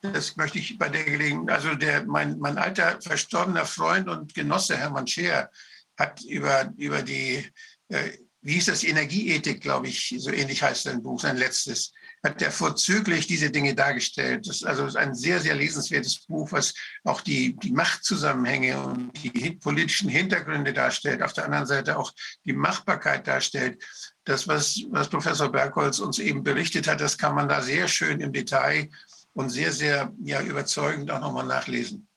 das 0.02 0.36
möchte 0.36 0.60
ich 0.60 0.78
bei 0.78 0.90
der 0.90 1.04
Gelegenheit, 1.04 1.56
also 1.56 1.76
der, 1.76 2.06
mein, 2.06 2.38
mein 2.40 2.58
alter 2.58 3.02
verstorbener 3.02 3.66
Freund 3.66 4.08
und 4.08 4.34
Genosse 4.34 4.78
Hermann 4.78 5.08
Scheer 5.08 5.50
hat 5.98 6.22
über, 6.24 6.72
über 6.78 7.02
die, 7.02 7.46
äh, 7.90 8.12
wie 8.42 8.54
hieß 8.54 8.66
das, 8.66 8.84
Energieethik, 8.84 9.62
glaube 9.62 9.88
ich, 9.88 10.14
so 10.18 10.30
ähnlich 10.30 10.62
heißt 10.62 10.84
sein 10.84 11.02
Buch, 11.02 11.20
sein 11.20 11.38
letztes, 11.38 11.92
hat 12.24 12.42
er 12.42 12.52
vorzüglich 12.52 13.28
diese 13.28 13.50
Dinge 13.50 13.76
dargestellt. 13.76 14.48
Das 14.48 14.58
ist 14.58 14.66
also 14.66 14.98
ein 14.98 15.14
sehr, 15.16 15.40
sehr 15.40 15.56
lesenswertes 15.56 16.26
Buch, 16.26 16.52
was 16.52 16.74
auch 17.04 17.22
die, 17.22 17.56
die 17.58 17.72
Machtzusammenhänge 17.72 18.82
und 18.82 19.12
die 19.24 19.52
politischen 19.52 20.10
Hintergründe 20.10 20.74
darstellt, 20.74 21.22
auf 21.22 21.34
der 21.34 21.46
anderen 21.46 21.68
Seite 21.68 21.98
auch 21.98 22.12
die 22.44 22.54
Machbarkeit 22.54 23.28
darstellt. 23.28 23.84
Das, 24.26 24.48
was, 24.48 24.82
was 24.90 25.08
Professor 25.10 25.52
Bergholz 25.52 26.00
uns 26.00 26.20
eben 26.20 26.44
berichtet 26.44 26.88
hat, 26.88 27.00
das 27.00 27.18
kann 27.18 27.36
man 27.36 27.48
da 27.48 27.62
sehr 27.62 27.88
schön 27.88 28.20
im 28.22 28.34
Detail 28.34 28.90
und 29.34 29.50
sehr, 29.50 29.72
sehr 29.72 30.12
ja, 30.24 30.42
überzeugend 30.42 31.12
auch 31.12 31.20
nochmal 31.20 31.46
nachlesen. 31.46 32.08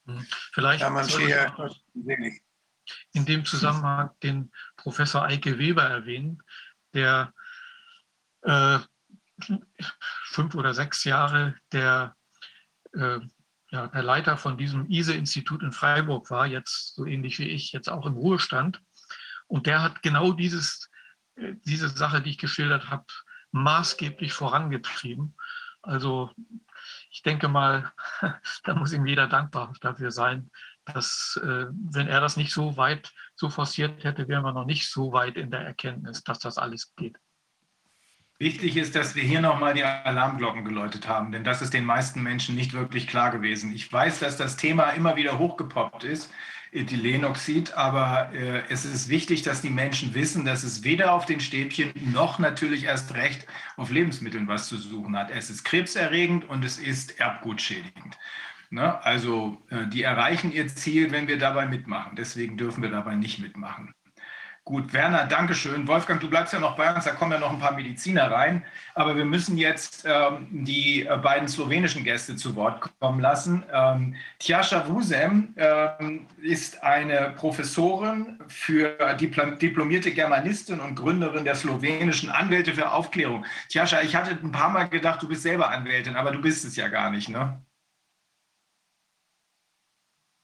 Vielleicht 0.53 0.83
soll 0.83 1.03
ich 1.03 1.13
Scheer, 1.13 1.55
noch- 1.59 1.77
selig. 1.95 2.43
in 3.13 3.27
dem 3.27 3.45
Zusammenhang 3.45 4.11
den 4.23 4.51
Professor 4.77 5.23
Eike 5.25 5.59
Weber 5.59 5.83
erwähnen, 5.83 6.43
der 6.95 7.35
äh, 8.43 8.79
fünf 10.31 10.55
oder 10.55 10.73
sechs 10.73 11.05
Jahre 11.05 11.55
der, 11.73 12.17
äh, 12.95 13.19
ja, 13.71 13.87
der 13.89 14.03
Leiter 14.03 14.39
von 14.39 14.57
diesem 14.57 14.89
ISE-Institut 14.89 15.63
in 15.63 15.73
Freiburg 15.73 16.31
war, 16.31 16.47
jetzt 16.47 16.95
so 16.95 17.05
ähnlich 17.05 17.39
wie 17.39 17.49
ich, 17.51 17.73
jetzt 17.73 17.91
auch 17.91 18.07
im 18.07 18.15
Ruhestand. 18.15 18.81
Und 19.47 19.67
der 19.67 19.83
hat 19.83 20.03
genau 20.03 20.33
dieses, 20.33 20.88
diese 21.65 21.89
Sache, 21.89 22.21
die 22.21 22.31
ich 22.31 22.39
geschildert 22.39 22.91
habe, 22.91 23.05
maßgeblich 23.53 24.33
vorangetrieben. 24.33 25.37
Also 25.83 26.31
ich 27.11 27.23
denke 27.23 27.49
mal, 27.49 27.93
da 28.65 28.75
muss 28.75 28.93
ihm 28.93 29.07
jeder 29.07 29.27
dankbar 29.27 29.73
dafür 29.81 30.11
sein, 30.11 30.51
dass 30.85 31.39
äh, 31.43 31.67
wenn 31.71 32.09
er 32.09 32.21
das 32.21 32.37
nicht 32.37 32.53
so 32.53 32.77
weit 32.77 33.13
so 33.35 33.51
forciert 33.51 34.05
hätte, 34.05 34.29
wären 34.29 34.45
wir 34.45 34.53
noch 34.53 34.65
nicht 34.65 34.91
so 34.91 35.13
weit 35.13 35.37
in 35.37 35.51
der 35.51 35.61
Erkenntnis, 35.61 36.25
dass 36.25 36.39
das 36.39 36.59
alles 36.59 36.95
geht. 36.97 37.17
Wichtig 38.41 38.77
ist, 38.77 38.95
dass 38.95 39.17
wir 39.17 39.25
hier 39.25 39.41
nochmal 39.41 39.75
die 39.75 39.83
Alarmglocken 39.83 40.65
geläutet 40.65 41.09
haben, 41.09 41.33
denn 41.33 41.43
das 41.43 41.61
ist 41.61 41.75
den 41.75 41.85
meisten 41.85 42.23
Menschen 42.23 42.55
nicht 42.55 42.73
wirklich 42.73 43.09
klar 43.09 43.33
gewesen. 43.33 43.75
Ich 43.75 43.93
weiß, 43.93 44.21
dass 44.21 44.37
das 44.37 44.57
Thema 44.57 44.91
immer 44.91 45.17
wieder 45.17 45.39
hochgepoppt 45.39 46.05
ist, 46.05 46.31
Ethylenoxid, 46.73 47.73
aber 47.75 48.33
äh, 48.33 48.63
es 48.69 48.85
ist 48.85 49.09
wichtig, 49.09 49.43
dass 49.43 49.63
die 49.63 49.71
Menschen 49.71 50.15
wissen, 50.15 50.45
dass 50.45 50.63
es 50.65 50.85
weder 50.85 51.13
auf 51.13 51.27
den 51.27 51.41
Stäbchen 51.41 51.93
noch 52.13 52.39
natürlich 52.39 52.85
erst 52.85 53.15
recht 53.15 53.47
auf 53.77 53.91
Lebensmitteln 53.91 54.49
was 54.49 54.69
zu 54.69 54.77
suchen 54.77 55.17
hat. 55.17 55.31
Es 55.31 55.51
ist 55.51 55.65
krebserregend 55.65 56.49
und 56.49 56.65
es 56.65 56.79
ist 56.79 57.19
erbgutschädigend. 57.19 58.19
Ne? 58.71 59.03
Also 59.03 59.63
äh, 59.71 59.87
die 59.87 60.03
erreichen 60.03 60.53
ihr 60.53 60.69
Ziel, 60.69 61.11
wenn 61.11 61.29
wir 61.29 61.39
dabei 61.39 61.67
mitmachen. 61.67 62.17
Deswegen 62.17 62.57
dürfen 62.57 62.83
wir 62.83 62.91
dabei 62.91 63.15
nicht 63.15 63.39
mitmachen. 63.39 63.95
Gut, 64.69 64.93
Werner, 64.93 65.25
danke 65.25 65.55
schön. 65.55 65.89
Wolfgang, 65.89 66.21
du 66.21 66.29
bleibst 66.29 66.53
ja 66.53 66.59
noch 66.59 66.77
bei 66.77 66.95
uns, 66.95 67.07
da 67.07 67.13
kommen 67.13 67.33
ja 67.33 67.39
noch 67.39 67.51
ein 67.51 67.59
paar 67.59 67.73
Mediziner 67.73 68.31
rein. 68.31 68.67
Aber 68.95 69.17
wir 69.17 69.25
müssen 69.25 69.57
jetzt 69.57 70.05
ähm, 70.07 70.47
die 70.51 71.07
äh, 71.07 71.17
beiden 71.17 71.49
slowenischen 71.49 72.05
Gäste 72.05 72.37
zu 72.37 72.55
Wort 72.55 72.91
kommen 73.01 73.19
lassen. 73.19 73.65
Ähm, 73.73 74.15
Tjascha 74.39 74.87
Wusem 74.87 75.55
ähm, 75.57 76.27
ist 76.43 76.83
eine 76.83 77.33
Professorin 77.35 78.41
für 78.49 79.15
Diplom 79.15 79.59
diplomierte 79.59 80.13
Germanistin 80.13 80.81
und 80.81 80.97
Gründerin 80.97 81.47
der 81.47 81.55
slowenischen 81.55 82.29
Anwälte 82.29 82.75
für 82.75 82.93
Aufklärung. 82.93 83.47
Tjascha, 83.71 84.03
ich 84.03 84.15
hatte 84.15 84.33
ein 84.33 84.53
paar 84.53 84.69
Mal 84.69 84.85
gedacht, 84.91 85.23
du 85.23 85.29
bist 85.29 85.45
selber 85.45 85.71
Anwältin, 85.71 86.15
aber 86.15 86.31
du 86.31 86.43
bist 86.43 86.67
es 86.67 86.77
ja 86.77 86.89
gar 86.89 87.11
nicht, 87.11 87.31
ne? 87.31 87.59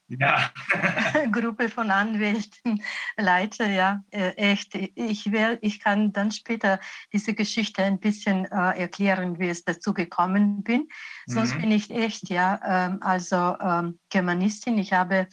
Ja. 0.09 0.51
Gruppe 1.33 1.69
von 1.69 1.91
Anwälten 1.91 2.83
leite, 3.17 3.65
ja, 3.65 4.03
äh, 4.11 4.31
echt. 4.31 4.75
Ich, 4.75 5.33
will, 5.33 5.59
ich 5.63 5.81
kann 5.81 6.13
dann 6.13 6.31
später 6.31 6.81
diese 7.13 7.35
Geschichte 7.35 7.83
ein 7.83 7.99
bisschen 7.99 8.45
äh, 8.47 8.81
erklären, 8.81 9.39
wie 9.39 9.49
es 9.49 9.65
dazu 9.65 9.95
gekommen 9.95 10.63
bin. 10.63 10.89
Sonst 11.27 11.55
mhm. 11.55 11.61
bin 11.63 11.71
ich 11.73 11.91
echt, 11.91 12.29
ja, 12.29 12.61
ähm, 12.65 12.99
also 13.03 13.57
ähm, 13.61 13.99
Germanistin. 14.11 14.79
Ich 14.79 14.93
habe 14.93 15.29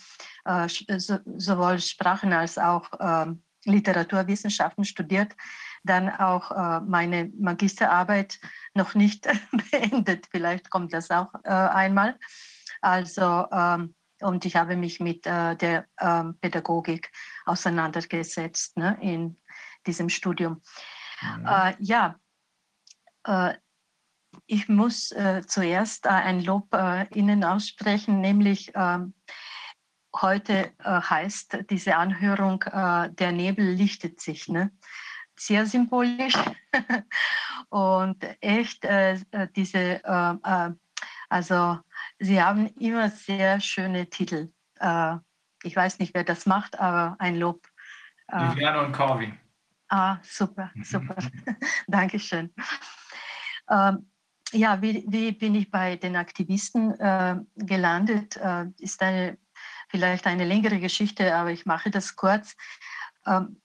äh, 0.45 0.67
so, 0.67 1.19
sowohl 1.37 1.79
Sprachen 1.79 2.33
als 2.33 2.57
auch 2.57 2.89
ähm, 2.99 3.43
Literaturwissenschaften 3.65 4.85
studiert, 4.85 5.35
dann 5.83 6.09
auch 6.09 6.51
äh, 6.51 6.81
meine 6.81 7.31
Magisterarbeit 7.37 8.39
noch 8.73 8.95
nicht 8.95 9.27
beendet. 9.71 10.27
Vielleicht 10.31 10.69
kommt 10.69 10.93
das 10.93 11.11
auch 11.11 11.33
äh, 11.43 11.49
einmal. 11.49 12.17
Also 12.81 13.47
ähm, 13.51 13.93
und 14.21 14.45
ich 14.45 14.55
habe 14.55 14.75
mich 14.75 14.99
mit 14.99 15.25
äh, 15.25 15.55
der 15.55 15.85
ähm, 15.99 16.37
Pädagogik 16.39 17.11
auseinandergesetzt 17.45 18.77
ne, 18.77 18.97
in 19.01 19.37
diesem 19.85 20.09
Studium. 20.09 20.61
Mhm. 21.21 21.45
Äh, 21.45 21.75
ja, 21.79 22.15
äh, 23.25 23.53
ich 24.45 24.69
muss 24.69 25.11
äh, 25.11 25.43
zuerst 25.45 26.05
äh, 26.05 26.09
ein 26.09 26.41
Lob 26.41 26.73
äh, 26.73 27.07
Ihnen 27.13 27.43
aussprechen, 27.43 28.21
nämlich 28.21 28.71
ähm, 28.75 29.13
heute 30.13 30.73
heißt 30.83 31.69
diese 31.69 31.95
Anhörung, 31.95 32.65
der 32.69 33.31
Nebel 33.31 33.65
lichtet 33.65 34.19
sich. 34.19 34.49
Ne? 34.49 34.69
Sehr 35.37 35.65
symbolisch 35.65 36.35
und 37.69 38.17
echt 38.41 38.85
diese, 39.55 40.01
also 41.29 41.79
Sie 42.23 42.39
haben 42.39 42.67
immer 42.75 43.09
sehr 43.09 43.59
schöne 43.59 44.07
Titel. 44.07 44.53
Äh, 44.79 45.15
ich 45.63 45.75
weiß 45.75 45.97
nicht, 45.97 46.13
wer 46.13 46.23
das 46.23 46.45
macht, 46.45 46.79
aber 46.79 47.15
ein 47.17 47.35
Lob. 47.35 47.67
Äh, 48.27 48.51
Viviane 48.51 48.85
und 48.85 48.91
Corvin. 48.91 49.39
Ah, 49.89 50.19
super, 50.21 50.71
super. 50.83 51.15
Dankeschön. 51.87 52.53
Ähm, 53.69 54.11
ja, 54.51 54.79
wie, 54.83 55.03
wie, 55.07 55.31
bin 55.31 55.55
ich 55.55 55.71
bei 55.71 55.95
den 55.95 56.15
Aktivisten 56.15 56.93
äh, 56.99 57.37
gelandet? 57.55 58.37
Äh, 58.37 58.65
ist 58.77 59.01
eine, 59.01 59.39
vielleicht 59.89 60.27
eine 60.27 60.45
längere 60.45 60.79
Geschichte, 60.79 61.35
aber 61.35 61.49
ich 61.49 61.65
mache 61.65 61.89
das 61.89 62.15
kurz. 62.15 62.55
Ähm, 63.25 63.59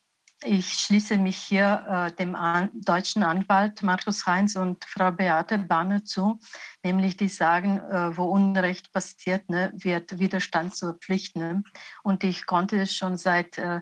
ich 0.45 0.73
schließe 0.75 1.17
mich 1.17 1.37
hier 1.39 1.85
äh, 1.89 2.13
dem 2.17 2.35
an, 2.35 2.71
deutschen 2.75 3.23
Anwalt 3.23 3.83
Markus 3.83 4.27
Heinz 4.27 4.55
und 4.57 4.85
Frau 4.85 5.11
Beate 5.11 5.59
Banner 5.59 6.05
zu, 6.05 6.39
nämlich 6.83 7.17
die 7.17 7.29
sagen, 7.29 7.79
äh, 7.79 8.17
wo 8.17 8.25
Unrecht 8.25 8.93
passiert, 8.93 9.49
ne, 9.49 9.73
wird 9.75 10.19
Widerstand 10.19 10.77
zur 10.77 10.95
Pflicht. 10.95 11.37
Ne? 11.37 11.63
Und 12.03 12.23
ich 12.23 12.45
konnte 12.45 12.87
schon 12.87 13.17
seit, 13.17 13.57
äh, 13.57 13.81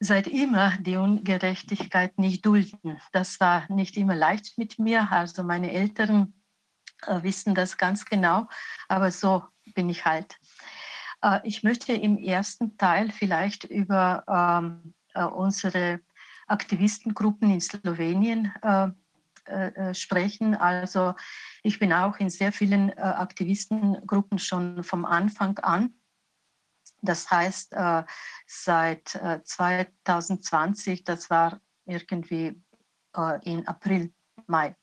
seit 0.00 0.26
immer 0.26 0.76
die 0.78 0.96
Ungerechtigkeit 0.96 2.18
nicht 2.18 2.44
dulden. 2.44 3.00
Das 3.12 3.40
war 3.40 3.64
nicht 3.72 3.96
immer 3.96 4.14
leicht 4.14 4.58
mit 4.58 4.78
mir. 4.78 5.10
Also 5.10 5.42
meine 5.44 5.72
Eltern 5.72 6.34
äh, 7.06 7.22
wissen 7.22 7.54
das 7.54 7.78
ganz 7.78 8.04
genau, 8.04 8.48
aber 8.88 9.10
so 9.10 9.44
bin 9.74 9.88
ich 9.88 10.04
halt. 10.04 10.36
Äh, 11.22 11.40
ich 11.44 11.62
möchte 11.62 11.94
im 11.94 12.18
ersten 12.18 12.76
Teil 12.76 13.10
vielleicht 13.10 13.64
über 13.64 14.24
ähm, 14.28 14.92
äh, 14.92 15.03
unsere 15.14 16.00
Aktivistengruppen 16.46 17.50
in 17.50 17.60
Slowenien 17.60 18.52
äh, 18.62 18.88
äh, 19.46 19.94
sprechen. 19.94 20.54
Also 20.54 21.14
ich 21.62 21.78
bin 21.78 21.92
auch 21.92 22.18
in 22.18 22.30
sehr 22.30 22.52
vielen 22.52 22.96
Aktivistengruppen 22.98 24.38
schon 24.38 24.82
vom 24.84 25.04
Anfang 25.04 25.58
an. 25.58 25.94
Das 27.02 27.30
heißt, 27.30 27.74
seit 28.46 29.08
2020, 29.08 31.04
das 31.04 31.28
war 31.28 31.60
irgendwie 31.84 32.58
in 33.42 33.68
April, 33.68 34.10
Mai. 34.46 34.74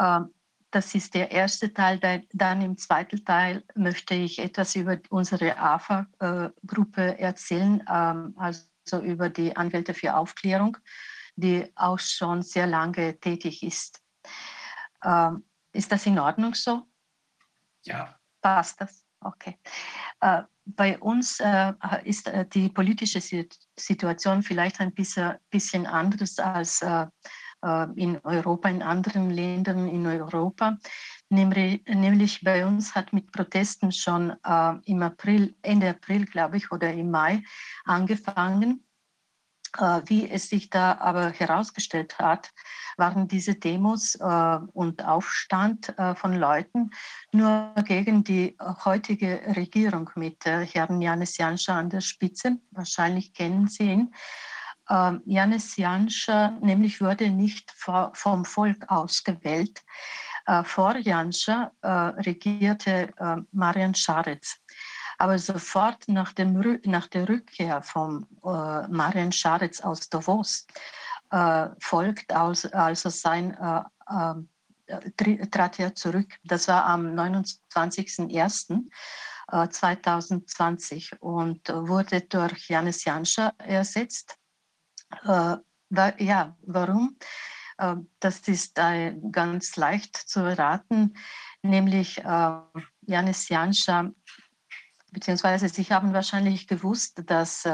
Ähm, 0.00 0.34
das 0.72 0.94
ist 0.94 1.14
der 1.14 1.30
erste 1.32 1.72
Teil. 1.72 1.98
Dann 2.32 2.62
im 2.62 2.76
zweiten 2.76 3.24
Teil 3.24 3.64
möchte 3.74 4.14
ich 4.14 4.38
etwas 4.38 4.76
über 4.76 4.98
unsere 5.10 5.58
AFA-Gruppe 5.58 7.18
erzählen. 7.18 7.84
Also 7.88 8.69
also 8.92 9.04
über 9.04 9.28
die 9.28 9.56
Anwälte 9.56 9.94
für 9.94 10.14
Aufklärung, 10.14 10.76
die 11.36 11.70
auch 11.76 11.98
schon 11.98 12.42
sehr 12.42 12.66
lange 12.66 13.18
tätig 13.20 13.62
ist. 13.62 14.00
Ähm, 15.04 15.44
ist 15.72 15.90
das 15.92 16.06
in 16.06 16.18
Ordnung 16.18 16.54
so? 16.54 16.82
Ja. 17.84 18.18
Passt 18.42 18.80
das? 18.80 19.04
Okay. 19.22 19.58
Äh, 20.20 20.42
bei 20.64 20.98
uns 20.98 21.40
äh, 21.40 21.72
ist 22.04 22.28
äh, 22.28 22.46
die 22.46 22.68
politische 22.68 23.20
Situation 23.78 24.42
vielleicht 24.42 24.80
ein 24.80 24.94
bisschen, 24.94 25.36
bisschen 25.50 25.86
anders 25.86 26.38
als 26.38 26.82
äh, 26.82 27.06
äh, 27.62 27.86
in 27.96 28.18
Europa, 28.24 28.68
in 28.68 28.82
anderen 28.82 29.30
Ländern 29.30 29.88
in 29.88 30.06
Europa. 30.06 30.78
Nämlich, 31.32 32.40
bei 32.42 32.66
uns 32.66 32.94
hat 32.94 33.12
mit 33.12 33.30
Protesten 33.30 33.92
schon 33.92 34.30
äh, 34.44 34.74
im 34.84 35.00
April, 35.02 35.54
Ende 35.62 35.90
April, 35.90 36.26
glaube 36.26 36.56
ich, 36.56 36.72
oder 36.72 36.92
im 36.92 37.10
Mai 37.12 37.44
angefangen. 37.84 38.84
Äh, 39.78 40.02
wie 40.06 40.28
es 40.28 40.48
sich 40.48 40.68
da 40.70 40.98
aber 40.98 41.30
herausgestellt 41.30 42.18
hat, 42.18 42.50
waren 42.96 43.28
diese 43.28 43.54
Demos 43.54 44.16
äh, 44.16 44.58
und 44.72 45.04
Aufstand 45.04 45.96
äh, 45.96 46.16
von 46.16 46.34
Leuten 46.34 46.90
nur 47.30 47.72
gegen 47.86 48.24
die 48.24 48.56
heutige 48.84 49.40
Regierung 49.54 50.10
mit 50.16 50.44
äh, 50.44 50.66
Herrn 50.66 51.00
Janis 51.00 51.36
Janscha 51.36 51.78
an 51.78 51.90
der 51.90 52.00
Spitze. 52.00 52.58
Wahrscheinlich 52.72 53.32
kennen 53.32 53.68
Sie 53.68 53.84
ihn. 53.84 54.14
Ähm, 54.90 55.22
Janis 55.24 55.76
Janscha 55.76 56.50
nämlich 56.60 57.00
wurde 57.00 57.30
nicht 57.30 57.72
vom 58.12 58.44
Volk 58.44 58.90
ausgewählt. 58.90 59.84
Äh, 60.46 60.64
vor 60.64 60.96
Janscha 60.96 61.72
äh, 61.82 61.88
regierte 61.88 63.12
äh, 63.16 63.36
Marian 63.52 63.94
Scharetz. 63.94 64.56
Aber 65.18 65.38
sofort 65.38 66.08
nach, 66.08 66.32
dem, 66.32 66.80
nach 66.84 67.06
der 67.08 67.28
Rückkehr 67.28 67.82
von 67.82 68.26
Marian 68.42 69.32
Scharetz 69.32 69.82
aus 69.82 70.08
Davos 70.08 70.66
folgt 71.78 72.32
also, 72.32 73.10
sein, 73.10 73.54
trat 75.50 75.78
er 75.78 75.94
zurück. 75.94 76.38
Das 76.44 76.68
war 76.68 76.86
am 76.86 77.14
29.01. 77.14 78.88
2020 79.52 81.20
und 81.20 81.68
wurde 81.68 82.22
durch 82.22 82.70
Janis 82.70 83.04
Janscha 83.04 83.52
ersetzt. 83.58 84.38
Ja, 85.22 86.56
warum? 86.62 87.18
Das 88.20 88.40
ist 88.48 88.78
ganz 89.32 89.76
leicht 89.76 90.16
zu 90.16 90.40
erraten, 90.40 91.14
nämlich 91.62 92.16
Janis 93.06 93.48
Janscha 93.48 94.10
beziehungsweise 95.12 95.68
sie 95.68 95.84
haben 95.84 96.12
wahrscheinlich 96.14 96.66
gewusst, 96.66 97.22
dass, 97.26 97.68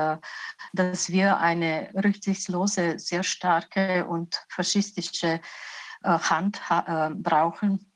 dass 0.73 1.11
wir 1.11 1.39
eine 1.39 1.91
rücksichtslose, 1.95 2.99
sehr 2.99 3.23
starke 3.23 4.07
und 4.07 4.43
faschistische 4.49 5.41
Hand 6.03 6.61
brauchen, 7.17 7.93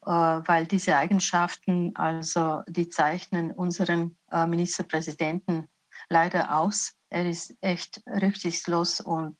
weil 0.00 0.66
diese 0.66 0.96
Eigenschaften, 0.96 1.94
also 1.94 2.62
die 2.66 2.88
zeichnen 2.88 3.52
unseren 3.52 4.16
Ministerpräsidenten 4.46 5.68
leider 6.08 6.56
aus. 6.56 6.94
Er 7.10 7.28
ist 7.28 7.54
echt 7.60 8.02
rücksichtslos 8.06 9.00
und 9.00 9.36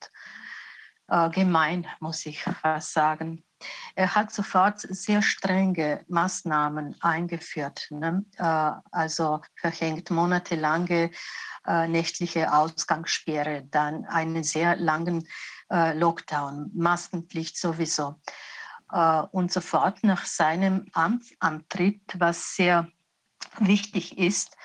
gemein, 1.33 1.87
muss 2.01 2.25
ich 2.27 2.43
fast 2.43 2.93
sagen. 2.93 3.43
Er 3.95 4.15
hat 4.15 4.33
sofort 4.33 4.81
sehr 4.81 5.23
strenge 5.23 6.05
Maßnahmen 6.09 6.97
eingeführt, 7.01 7.89
ne? 7.91 8.25
also 8.39 9.41
verhängt 9.57 10.11
monatelange 10.11 11.11
nächtliche 11.89 12.53
Ausgangssperre, 12.53 13.67
dann 13.71 14.07
einen 14.07 14.45
sehr 14.45 14.77
langen 14.77 15.29
Lockdown, 15.69 16.71
Maskenpflicht 16.75 17.59
sowieso. 17.59 18.15
und 19.33 19.53
sofort 19.53 20.03
nach 20.05 20.25
seinem 20.25 20.87
Amtsantritt, 20.93 22.03
was 22.19 22.57
sehr 22.57 22.89
wichtig 23.59 24.19
ist, 24.19 24.55
äh, 24.55 24.60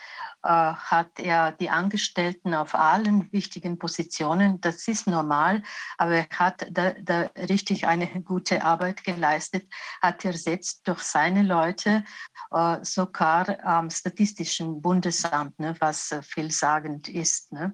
hat 0.45 1.19
er 1.19 1.51
die 1.53 1.69
Angestellten 1.69 2.53
auf 2.53 2.76
allen 2.76 3.31
wichtigen 3.31 3.80
Positionen, 3.80 4.61
das 4.61 4.88
ist 4.88 5.07
normal, 5.07 5.63
aber 5.97 6.15
er 6.15 6.27
hat 6.30 6.67
da, 6.72 6.93
da 7.01 7.30
richtig 7.49 7.88
eine 7.88 8.07
gute 8.22 8.63
Arbeit 8.63 9.03
geleistet, 9.03 9.67
hat 10.01 10.23
ersetzt 10.23 10.88
durch 10.88 11.01
seine 11.01 11.41
Leute 11.41 12.03
äh, 12.51 12.77
sogar 12.84 13.63
am 13.65 13.89
Statistischen 13.89 14.81
Bundesamt, 14.81 15.59
ne, 15.59 15.76
was 15.80 16.11
äh, 16.11 16.22
vielsagend 16.22 17.09
ist. 17.09 17.51
Ne. 17.51 17.73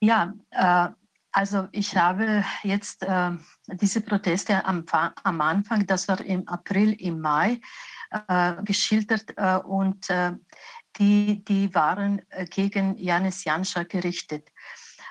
Ja, 0.00 0.32
äh, 0.50 0.88
also 1.32 1.68
ich 1.72 1.96
habe 1.96 2.44
jetzt 2.62 3.02
äh, 3.02 3.30
diese 3.68 4.00
Proteste 4.00 4.64
am, 4.64 4.84
am, 5.22 5.40
Anfang, 5.40 5.86
das 5.86 6.08
war 6.08 6.20
im 6.20 6.46
April, 6.48 6.92
im 6.92 7.20
Mai, 7.20 7.60
äh, 8.28 8.54
geschildert 8.64 9.36
und 9.64 10.08
die, 11.00 11.44
die 11.44 11.74
waren 11.74 12.22
äh, 12.30 12.44
gegen 12.44 12.96
Janis 12.96 13.44
Janscha 13.44 13.82
gerichtet. 13.82 14.48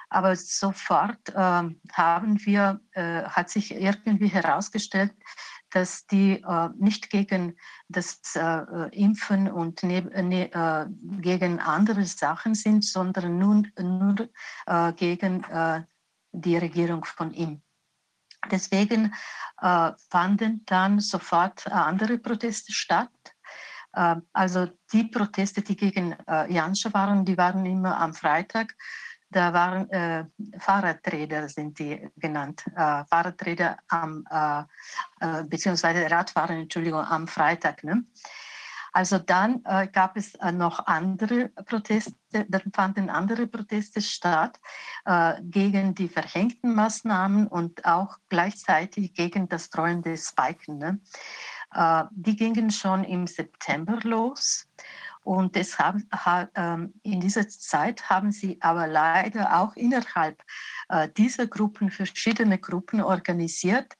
Aber 0.09 0.35
sofort 0.35 1.29
äh, 1.29 1.33
haben 1.33 2.45
wir, 2.45 2.79
äh, 2.91 3.23
hat 3.23 3.49
sich 3.49 3.75
irgendwie 3.75 4.27
herausgestellt, 4.27 5.13
dass 5.71 6.07
die 6.07 6.41
äh, 6.41 6.69
nicht 6.77 7.09
gegen 7.09 7.57
das 7.89 8.19
äh, 8.35 8.89
Impfen 8.91 9.51
und 9.51 9.83
ne, 9.83 10.01
ne, 10.01 10.51
äh, 10.51 10.85
gegen 11.21 11.59
andere 11.59 12.05
Sachen 12.05 12.55
sind, 12.55 12.83
sondern 12.85 13.37
nur, 13.37 13.63
nur 13.79 14.29
gegen 14.95 15.45
die 16.31 16.57
Regierung 16.57 17.05
von 17.05 17.33
ihm. 17.33 17.61
Deswegen 18.51 19.13
fanden 19.57 20.63
dann 20.65 20.99
sofort 20.99 21.67
andere 21.67 22.17
Proteste 22.19 22.71
statt 22.71 23.09
also 23.91 24.67
die 24.93 25.05
Proteste, 25.05 25.61
die 25.61 25.75
gegen 25.75 26.15
äh, 26.27 26.51
Janscha 26.51 26.93
waren, 26.93 27.25
die 27.25 27.37
waren 27.37 27.65
immer 27.65 27.99
am 27.99 28.13
Freitag. 28.13 28.75
Da 29.31 29.53
waren 29.53 29.89
äh, 29.91 30.25
Fahrradräder, 30.57 31.47
sind 31.49 31.77
die 31.77 32.09
genannt. 32.17 32.63
Äh, 32.75 33.05
Fahrradräder 33.05 33.77
am, 33.87 34.25
äh, 34.29 34.63
äh 35.19 35.43
beziehungsweise 35.43 36.09
Radfahrer, 36.09 36.51
Entschuldigung, 36.51 37.01
am 37.01 37.27
Freitag. 37.27 37.83
Ne? 37.83 38.05
Also 38.91 39.19
dann 39.19 39.61
äh, 39.65 39.87
gab 39.87 40.17
es 40.17 40.33
noch 40.51 40.87
andere 40.87 41.49
Proteste, 41.49 42.15
dann 42.31 42.71
fanden 42.73 43.11
andere 43.11 43.45
Proteste 43.47 44.01
statt 44.01 44.59
gegen 45.41 45.95
die 45.95 46.09
verhängten 46.09 46.75
Maßnahmen 46.75 47.47
und 47.47 47.85
auch 47.85 48.17
gleichzeitig 48.29 49.13
gegen 49.13 49.47
das 49.49 49.69
drohende 49.71 50.15
Spiken. 50.17 50.77
Ne? 50.77 50.99
Äh, 51.73 52.05
die 52.11 52.35
gingen 52.35 52.71
schon 52.71 53.03
im 53.03 53.27
September 53.27 53.99
los. 54.03 54.67
Und 55.21 55.55
deshalb 55.55 55.97
ähm, 56.55 56.93
in 57.03 57.19
dieser 57.19 57.47
Zeit 57.47 58.09
haben 58.09 58.31
sie 58.31 58.57
aber 58.61 58.87
leider 58.87 59.59
auch 59.59 59.75
innerhalb 59.75 60.41
äh, 60.87 61.09
dieser 61.09 61.45
Gruppen 61.45 61.91
verschiedene 61.91 62.57
Gruppen 62.57 63.01
organisiert. 63.01 63.93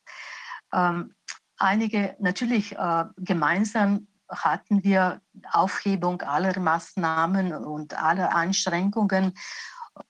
Ähm, 0.73 1.13
einige 1.57 2.15
natürlich 2.19 2.75
äh, 2.77 3.05
gemeinsam 3.17 4.07
hatten 4.29 4.83
wir 4.83 5.21
Aufhebung 5.51 6.21
aller 6.21 6.57
Maßnahmen 6.59 7.53
und 7.53 7.95
aller 7.95 8.35
Einschränkungen 8.35 9.33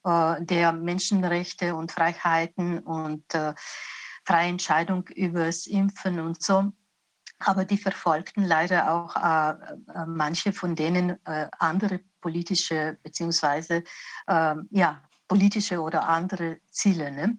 der 0.03 0.73
Menschenrechte 0.73 1.73
und 1.73 1.93
Freiheiten 1.93 2.79
und 2.79 3.23
freie 4.25 4.49
Entscheidung 4.49 5.07
über 5.07 5.45
das 5.45 5.65
Impfen 5.67 6.19
und 6.19 6.43
so 6.43 6.73
aber 7.39 7.65
die 7.65 7.77
verfolgten 7.77 8.43
leider 8.43 8.91
auch 8.91 9.15
äh, 9.15 9.51
äh, 9.51 10.05
manche 10.05 10.53
von 10.53 10.75
denen 10.75 11.11
äh, 11.25 11.47
andere 11.57 11.99
politische 12.21 12.97
beziehungsweise 13.01 13.83
äh, 14.27 14.55
ja 14.71 15.01
politische 15.27 15.79
oder 15.81 16.07
andere 16.07 16.59
Ziele. 16.69 17.11
Ne? 17.11 17.37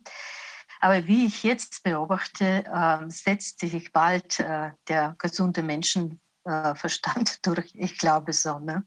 Aber 0.81 1.07
wie 1.07 1.27
ich 1.27 1.43
jetzt 1.43 1.83
beobachte, 1.83 2.65
ähm, 2.73 3.11
setzt 3.11 3.61
sich 3.61 3.93
bald 3.93 4.41
äh, 4.41 4.71
der 4.89 5.17
gesunde 5.19 5.63
Menschenverstand 5.63 7.47
durch. 7.47 7.71
Ich 7.75 7.99
glaube 7.99 8.33
so. 8.33 8.59
Ne? 8.59 8.85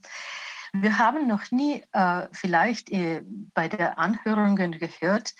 Wir 0.73 0.97
haben 0.97 1.27
noch 1.27 1.51
nie 1.51 1.83
äh, 1.91 2.27
vielleicht 2.31 2.89
bei 3.53 3.67
der 3.67 3.99
Anhörungen 3.99 4.71
gehört, 4.71 5.33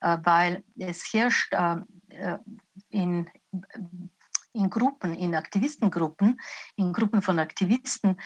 weil 0.00 0.62
es 0.78 1.10
herrscht 1.12 1.56
in 2.90 3.28
in 4.56 4.70
Gruppen, 4.70 5.14
in 5.14 5.34
Aktivistengruppen, 5.34 6.40
in 6.76 6.92
Gruppen 6.92 7.22
von 7.22 7.38
Aktivisten 7.38 8.16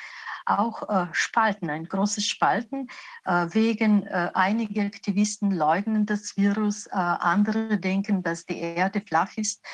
auch 0.46 0.88
äh, 0.88 1.06
Spalten, 1.12 1.70
ein 1.70 1.86
großes 1.86 2.26
Spalten. 2.26 2.88
Äh, 3.24 3.48
wegen 3.50 4.06
äh, 4.06 4.30
einige 4.34 4.82
Aktivisten 4.82 5.50
leugnen 5.50 6.06
das 6.06 6.36
Virus, 6.36 6.86
äh, 6.86 6.90
andere 6.92 7.78
denken, 7.78 8.22
dass 8.22 8.46
die 8.46 8.58
Erde 8.58 9.00
flach 9.00 9.36
ist. 9.36 9.64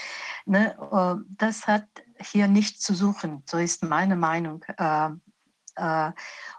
Ne? 0.44 0.76
Äh, 0.92 1.22
das 1.36 1.66
hat 1.66 1.86
hier 2.18 2.48
nichts 2.48 2.80
zu 2.80 2.94
suchen, 2.94 3.42
so 3.46 3.58
ist 3.58 3.82
meine 3.82 4.16
Meinung. 4.16 4.64
Äh, 4.76 5.10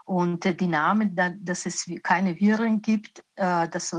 und 0.04 0.60
die 0.60 0.68
Namen, 0.68 1.16
dass 1.40 1.66
es 1.66 1.90
keine 2.04 2.38
Viren 2.38 2.80
gibt, 2.80 3.24
das, 3.34 3.92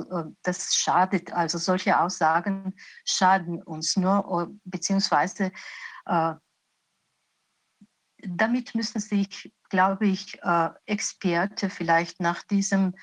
das 0.44 0.76
schadet. 0.76 1.34
Also 1.34 1.58
solche 1.58 2.00
Aussagen 2.00 2.74
schaden 3.04 3.62
uns 3.62 3.98
nur, 3.98 4.50
beziehungsweise 4.64 5.52
damit 8.22 8.76
müssen 8.76 9.00
sich, 9.00 9.52
glaube 9.70 10.08
ich, 10.08 10.42
äh, 10.44 10.70
Experte 10.86 11.70
vielleicht 11.70 12.20
nach 12.20 12.44
diesem, 12.44 12.96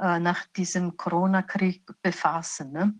äh, 0.00 0.18
nach 0.18 0.46
diesem 0.56 0.96
Corona-Krieg 0.96 1.84
befassen. 2.02 2.72
Ne? 2.72 2.94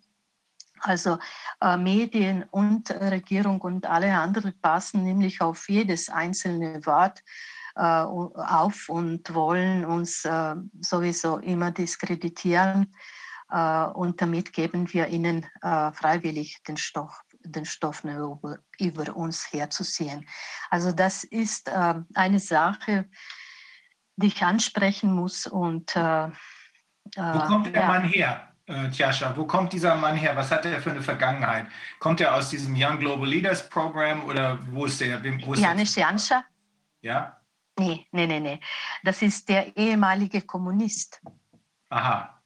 Also 0.81 1.19
äh, 1.61 1.77
Medien 1.77 2.45
und 2.51 2.91
Regierung 2.91 3.61
und 3.61 3.87
alle 3.87 4.17
anderen 4.17 4.59
passen 4.61 5.03
nämlich 5.03 5.41
auf 5.41 5.69
jedes 5.69 6.09
einzelne 6.09 6.85
Wort 6.87 7.23
äh, 7.75 7.81
auf 7.81 8.89
und 8.89 9.35
wollen 9.35 9.85
uns 9.85 10.25
äh, 10.25 10.55
sowieso 10.81 11.39
immer 11.39 11.71
diskreditieren. 11.71 12.95
und 13.95 14.21
damit 14.21 14.53
geben 14.53 14.93
wir 14.93 15.07
ihnen 15.09 15.47
freiwillig 15.63 16.63
den 16.69 16.77
Stoff 16.77 17.25
den 17.53 17.65
Stoff 17.65 18.05
über, 18.05 18.59
über 18.79 19.17
uns 19.17 19.53
herzuziehen. 19.53 20.27
Also 20.71 20.93
das 20.93 21.25
ist 21.25 21.69
äh, 21.69 21.95
eine 22.15 22.39
Sache, 22.41 23.09
die 24.17 24.29
ich 24.29 24.43
ansprechen 24.43 25.13
muss. 25.13 25.47
Und, 25.47 25.97
äh, 25.97 26.27
äh 26.27 26.31
Wo 27.17 27.39
kommt 27.47 27.67
der 27.67 27.83
ja. 27.83 27.89
Mann 27.89 28.05
her, 28.05 28.49
äh, 28.67 28.91
Tjascha? 28.91 29.37
Wo 29.37 29.47
kommt 29.47 29.73
dieser 29.73 29.95
Mann 29.97 30.17
her? 30.17 30.37
Was 30.37 30.51
hat 30.51 30.65
er 30.67 30.81
für 30.81 30.91
eine 30.91 31.03
Vergangenheit? 31.03 31.67
Kommt 31.99 32.21
er 32.21 32.35
aus 32.35 32.51
diesem 32.51 32.75
Young 32.77 32.99
Global 32.99 33.29
Leaders 33.29 33.69
Program 33.69 34.25
oder 34.25 34.59
wo 34.71 34.87
ist 34.87 35.01
der? 35.01 35.23
Wo 35.45 35.55
ist 35.55 35.61
Janis 35.61 35.95
Janscha? 35.95 36.45
Ja? 37.01 37.41
Nee, 37.79 38.07
nee, 38.11 38.27
nee, 38.27 38.41
nee. 38.41 38.61
Das 39.05 39.23
ist 39.23 39.49
der 39.49 39.77
ehemalige 39.77 40.43
Kommunist. 40.43 41.23
Aha. 41.91 42.43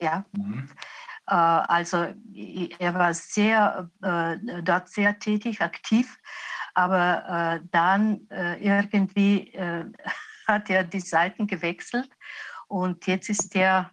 Ja. 0.00 0.24
Mhm. 0.32 0.68
Äh, 1.32 1.34
also 1.34 2.14
er 2.78 2.94
war 2.94 3.14
sehr, 3.14 3.90
äh, 4.02 4.62
dort 4.62 4.90
sehr 4.90 5.18
tätig, 5.18 5.62
aktiv, 5.62 6.18
aber 6.74 7.60
äh, 7.62 7.66
dann 7.70 8.26
irgendwie 8.60 9.52
hat 10.46 10.70
er 10.70 10.84
die 10.84 11.00
Seiten 11.00 11.46
gewechselt 11.46 12.10
und 12.68 13.06
jetzt 13.06 13.30
ist 13.30 13.54
er 13.54 13.90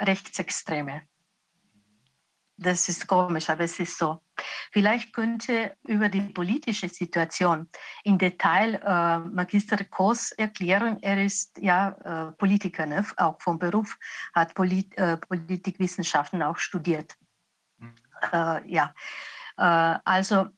Rechtsextreme. 0.00 1.02
Das 2.56 2.88
ist 2.88 3.06
komisch, 3.06 3.50
aber 3.50 3.64
es 3.64 3.78
ist 3.78 3.98
so. 3.98 4.20
Vielleicht 4.70 5.12
könnte 5.12 5.76
über 5.86 6.08
die 6.08 6.20
politische 6.20 6.88
Situation 6.88 7.68
im 8.04 8.18
Detail 8.18 8.74
äh, 8.84 9.18
Magister 9.18 9.84
Kos 9.84 10.32
erklären. 10.32 10.98
Er 11.02 11.24
ist 11.24 11.58
ja 11.58 12.28
äh, 12.28 12.32
Politiker, 12.32 12.86
ne? 12.86 13.04
auch 13.16 13.40
vom 13.40 13.58
Beruf, 13.58 13.98
hat 14.34 14.54
Polit 14.54 14.96
äh, 14.96 15.16
Politikwissenschaften 15.16 16.42
auch 16.42 16.58
studiert. 16.58 17.16
Mhm. 17.78 17.94
Äh, 18.32 18.70
ja, 18.70 18.94
äh, 19.56 19.98
also 20.04 20.48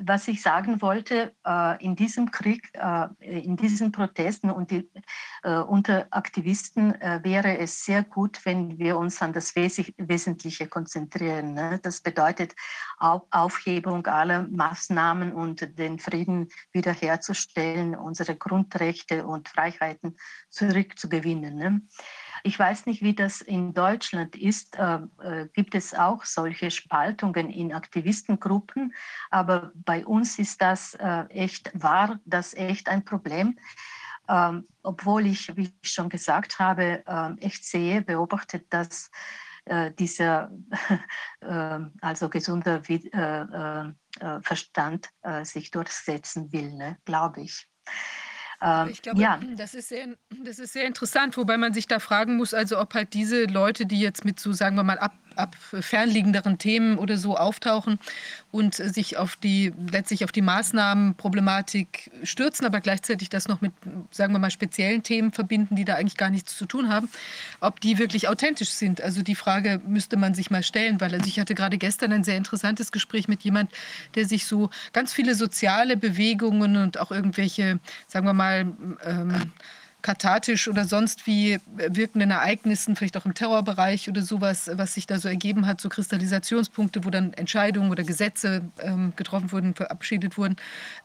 was 0.00 0.28
ich 0.28 0.42
sagen 0.42 0.80
wollte, 0.80 1.34
äh, 1.46 1.84
in 1.84 1.96
diesem 1.96 2.30
Krieg, 2.30 2.70
äh, 2.74 3.08
in 3.20 3.56
diesen 3.56 3.92
Protesten 3.92 4.50
und 4.50 4.70
die, 4.70 4.88
äh, 5.42 5.56
unter 5.56 6.06
Aktivisten 6.10 6.92
wäre 7.22 7.58
es 7.58 7.84
sehr 7.84 8.02
gut, 8.02 8.44
wenn 8.44 8.78
wir 8.78 8.96
uns 8.96 9.20
an 9.22 9.32
das 9.32 9.54
Wesentliche 9.54 10.66
konzentrieren. 10.66 11.54
Ne? 11.54 11.80
Das 11.82 12.00
bedeutet 12.00 12.54
Aufhebung 12.98 14.06
aller 14.06 14.46
Maßnahmen 14.48 15.32
und 15.32 15.78
den 15.78 15.98
Frieden 15.98 16.48
wiederherzustellen, 16.72 17.94
unsere 17.94 18.36
Grundrechte 18.36 19.26
und 19.26 19.48
Freiheiten 19.48 20.16
zurückzugewinnen. 20.50 21.88
Ich 22.44 22.58
weiß 22.58 22.86
nicht, 22.86 23.02
wie 23.02 23.14
das 23.14 23.40
in 23.40 23.72
Deutschland 23.72 24.34
ist. 24.34 24.76
Äh, 24.76 24.98
äh, 25.22 25.48
gibt 25.52 25.74
es 25.74 25.94
auch 25.94 26.24
solche 26.24 26.70
Spaltungen 26.70 27.50
in 27.50 27.72
Aktivistengruppen? 27.72 28.94
Aber 29.30 29.72
bei 29.74 30.04
uns 30.04 30.38
ist 30.38 30.60
das 30.60 30.94
äh, 30.94 31.24
echt, 31.28 31.70
war 31.74 32.18
das 32.24 32.54
echt 32.54 32.88
ein 32.88 33.04
Problem. 33.04 33.58
Ähm, 34.28 34.66
obwohl 34.82 35.26
ich, 35.26 35.56
wie 35.56 35.72
ich 35.82 35.92
schon 35.92 36.08
gesagt 36.08 36.58
habe, 36.58 37.04
äh, 37.06 37.44
echt 37.44 37.64
sehe, 37.64 38.02
beobachtet, 38.02 38.66
dass 38.70 39.10
äh, 39.64 39.92
dieser 39.92 40.50
ähm, 41.42 41.92
also 42.00 42.28
gesunder 42.28 42.82
äh, 42.88 43.92
Verstand 44.42 45.08
sich 45.42 45.70
durchsetzen 45.70 46.52
will, 46.52 46.74
ne? 46.74 46.98
glaube 47.06 47.40
ich. 47.40 47.66
Ähm, 48.62 48.88
ich 48.90 49.02
glaube, 49.02 49.20
ja. 49.20 49.40
das, 49.56 49.74
ist 49.74 49.88
sehr, 49.88 50.06
das 50.44 50.58
ist 50.58 50.72
sehr 50.72 50.86
interessant, 50.86 51.36
wobei 51.36 51.58
man 51.58 51.74
sich 51.74 51.86
da 51.86 51.98
fragen 51.98 52.36
muss, 52.36 52.54
also 52.54 52.78
ob 52.78 52.94
halt 52.94 53.12
diese 53.14 53.44
Leute, 53.44 53.86
die 53.86 54.00
jetzt 54.00 54.24
mit 54.24 54.38
so, 54.38 54.52
sagen 54.52 54.76
wir 54.76 54.84
mal, 54.84 54.98
ab 54.98 55.12
ab 55.36 55.56
fernliegenderen 55.58 56.58
Themen 56.58 56.98
oder 56.98 57.16
so 57.16 57.36
auftauchen 57.36 57.98
und 58.50 58.74
sich 58.74 59.16
auf 59.16 59.36
die 59.36 59.72
letztlich 59.90 60.24
auf 60.24 60.32
die 60.32 60.42
Maßnahmenproblematik 60.42 62.10
stürzen, 62.22 62.66
aber 62.66 62.80
gleichzeitig 62.80 63.28
das 63.28 63.48
noch 63.48 63.60
mit, 63.60 63.72
sagen 64.10 64.32
wir 64.32 64.38
mal, 64.38 64.50
speziellen 64.50 65.02
Themen 65.02 65.32
verbinden, 65.32 65.76
die 65.76 65.84
da 65.84 65.94
eigentlich 65.94 66.16
gar 66.16 66.30
nichts 66.30 66.56
zu 66.56 66.66
tun 66.66 66.88
haben, 66.88 67.08
ob 67.60 67.80
die 67.80 67.98
wirklich 67.98 68.28
authentisch 68.28 68.70
sind. 68.70 69.00
Also 69.00 69.22
die 69.22 69.34
Frage 69.34 69.80
müsste 69.86 70.16
man 70.16 70.34
sich 70.34 70.50
mal 70.50 70.62
stellen, 70.62 71.00
weil 71.00 71.14
also 71.14 71.26
ich 71.26 71.40
hatte 71.40 71.54
gerade 71.54 71.78
gestern 71.78 72.12
ein 72.12 72.24
sehr 72.24 72.36
interessantes 72.36 72.92
Gespräch 72.92 73.28
mit 73.28 73.42
jemand, 73.42 73.72
der 74.14 74.26
sich 74.26 74.46
so 74.46 74.70
ganz 74.92 75.12
viele 75.12 75.34
soziale 75.34 75.96
Bewegungen 75.96 76.76
und 76.76 76.98
auch 76.98 77.10
irgendwelche, 77.10 77.80
sagen 78.06 78.26
wir 78.26 78.34
mal, 78.34 78.66
ähm, 79.04 79.52
kathartisch 80.02 80.68
oder 80.68 80.84
sonst 80.84 81.26
wie 81.26 81.58
wirkenden 81.76 82.30
Ereignissen, 82.30 82.96
vielleicht 82.96 83.16
auch 83.16 83.24
im 83.24 83.34
Terrorbereich 83.34 84.08
oder 84.08 84.22
sowas, 84.22 84.70
was 84.74 84.94
sich 84.94 85.06
da 85.06 85.18
so 85.18 85.28
ergeben 85.28 85.66
hat, 85.66 85.80
so 85.80 85.88
Kristallisationspunkte, 85.88 87.04
wo 87.04 87.10
dann 87.10 87.32
Entscheidungen 87.32 87.90
oder 87.90 88.02
Gesetze 88.02 88.62
ähm, 88.80 89.12
getroffen 89.16 89.52
wurden, 89.52 89.74
verabschiedet 89.74 90.36
wurden. 90.36 90.56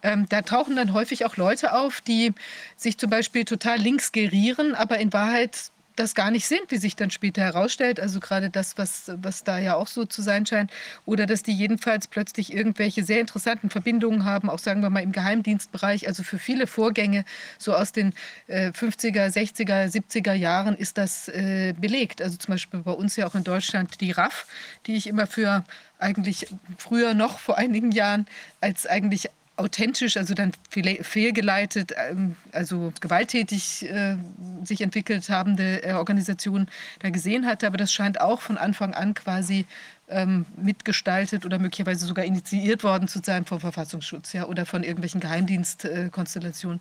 Ähm, 0.04 0.26
da 0.30 0.42
tauchen 0.42 0.76
dann 0.76 0.94
häufig 0.94 1.26
auch 1.26 1.38
Leute 1.38 1.74
auf, 1.74 2.02
die 2.02 2.34
sich 2.76 2.98
zum 2.98 3.10
Beispiel 3.10 3.46
total 3.46 3.78
links 3.78 4.12
gerieren, 4.12 4.76
aber 4.76 4.98
in 4.98 5.14
Wahrheit 5.14 5.72
das 6.00 6.16
gar 6.16 6.32
nicht 6.32 6.48
sind, 6.48 6.62
wie 6.70 6.78
sich 6.78 6.96
dann 6.96 7.12
später 7.12 7.42
herausstellt. 7.42 8.00
Also 8.00 8.20
gerade 8.20 8.50
das, 8.50 8.78
was, 8.78 9.12
was 9.22 9.44
da 9.44 9.60
ja 9.60 9.76
auch 9.76 9.88
so 9.88 10.06
zu 10.06 10.22
sein 10.22 10.46
scheint. 10.46 10.72
Oder 11.06 11.26
dass 11.26 11.44
die 11.44 11.54
jedenfalls 11.54 12.08
plötzlich 12.08 12.54
irgendwelche 12.54 13.04
sehr 13.04 13.20
interessanten 13.20 13.70
Verbindungen 13.70 14.26
haben, 14.26 14.50
auch 14.50 14.60
sagen 14.60 14.82
wir 14.82 14.90
mal 14.90 15.04
im 15.04 15.12
Geheimdienstbereich. 15.12 16.08
Also 16.08 16.24
für 16.24 16.40
viele 16.40 16.68
Vorgänge 16.68 17.26
so 17.58 17.74
aus 17.74 17.92
den 17.92 18.14
äh, 18.48 18.70
50er, 18.70 19.28
60er, 19.28 19.92
70er 19.92 20.34
Jahren 20.34 20.76
ist 20.76 20.98
das 20.98 21.28
äh, 21.28 21.74
belegt. 21.78 22.22
Also 22.22 22.38
zum 22.38 22.54
Beispiel 22.54 22.82
bei 22.82 22.92
uns 22.92 23.16
ja 23.16 23.28
auch 23.28 23.36
in 23.36 23.44
Deutschland 23.44 24.00
die 24.02 24.12
RAF, 24.12 24.48
die 24.86 24.96
ich 24.96 25.08
immer 25.08 25.28
für 25.28 25.64
eigentlich 26.00 26.48
früher 26.78 27.14
noch 27.14 27.40
vor 27.40 27.58
einigen 27.58 27.92
Jahren 27.92 28.28
als 28.62 28.86
eigentlich 28.86 29.30
authentisch, 29.58 30.18
also 30.18 30.34
dann 30.34 30.52
fehlgeleitet, 30.70 31.94
ähm, 31.98 32.36
also 32.52 32.94
gewalttätig 33.02 33.90
äh, 33.90 34.18
sich 34.64 34.82
entwickelt 34.82 35.28
habende 35.30 35.84
äh, 35.84 35.94
Organisation 35.94 36.68
da 37.00 37.10
gesehen 37.10 37.46
hatte. 37.46 37.68
Aber 37.68 37.78
das 37.78 37.92
scheint 37.92 38.22
auch 38.22 38.42
von 38.42 38.58
Anfang 38.58 38.94
an 38.94 39.14
quasi 39.14 39.66
ähm, 40.10 40.46
mitgestaltet 40.56 41.46
oder 41.46 41.60
möglicherweise 41.60 42.06
sogar 42.06 42.24
initiiert 42.24 42.84
worden 42.84 43.08
zu 43.08 43.20
sein 43.24 43.46
vom 43.46 43.60
Verfassungsschutz 43.60 44.34
ja, 44.34 44.46
oder 44.46 44.66
von 44.66 44.84
irgendwelchen 44.84 45.20
Geheimdienstkonstellationen. 45.20 46.80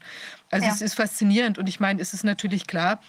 also 0.51 0.67
ja. 0.67 0.73
es 0.73 0.81
ist 0.81 0.95
faszinierend 0.95 1.59
und 1.59 1.69
ich 1.69 1.81
meine, 1.81 2.01
es 2.01 2.15
ist 2.15 2.25
natürlich 2.25 2.67
klar, 2.67 3.01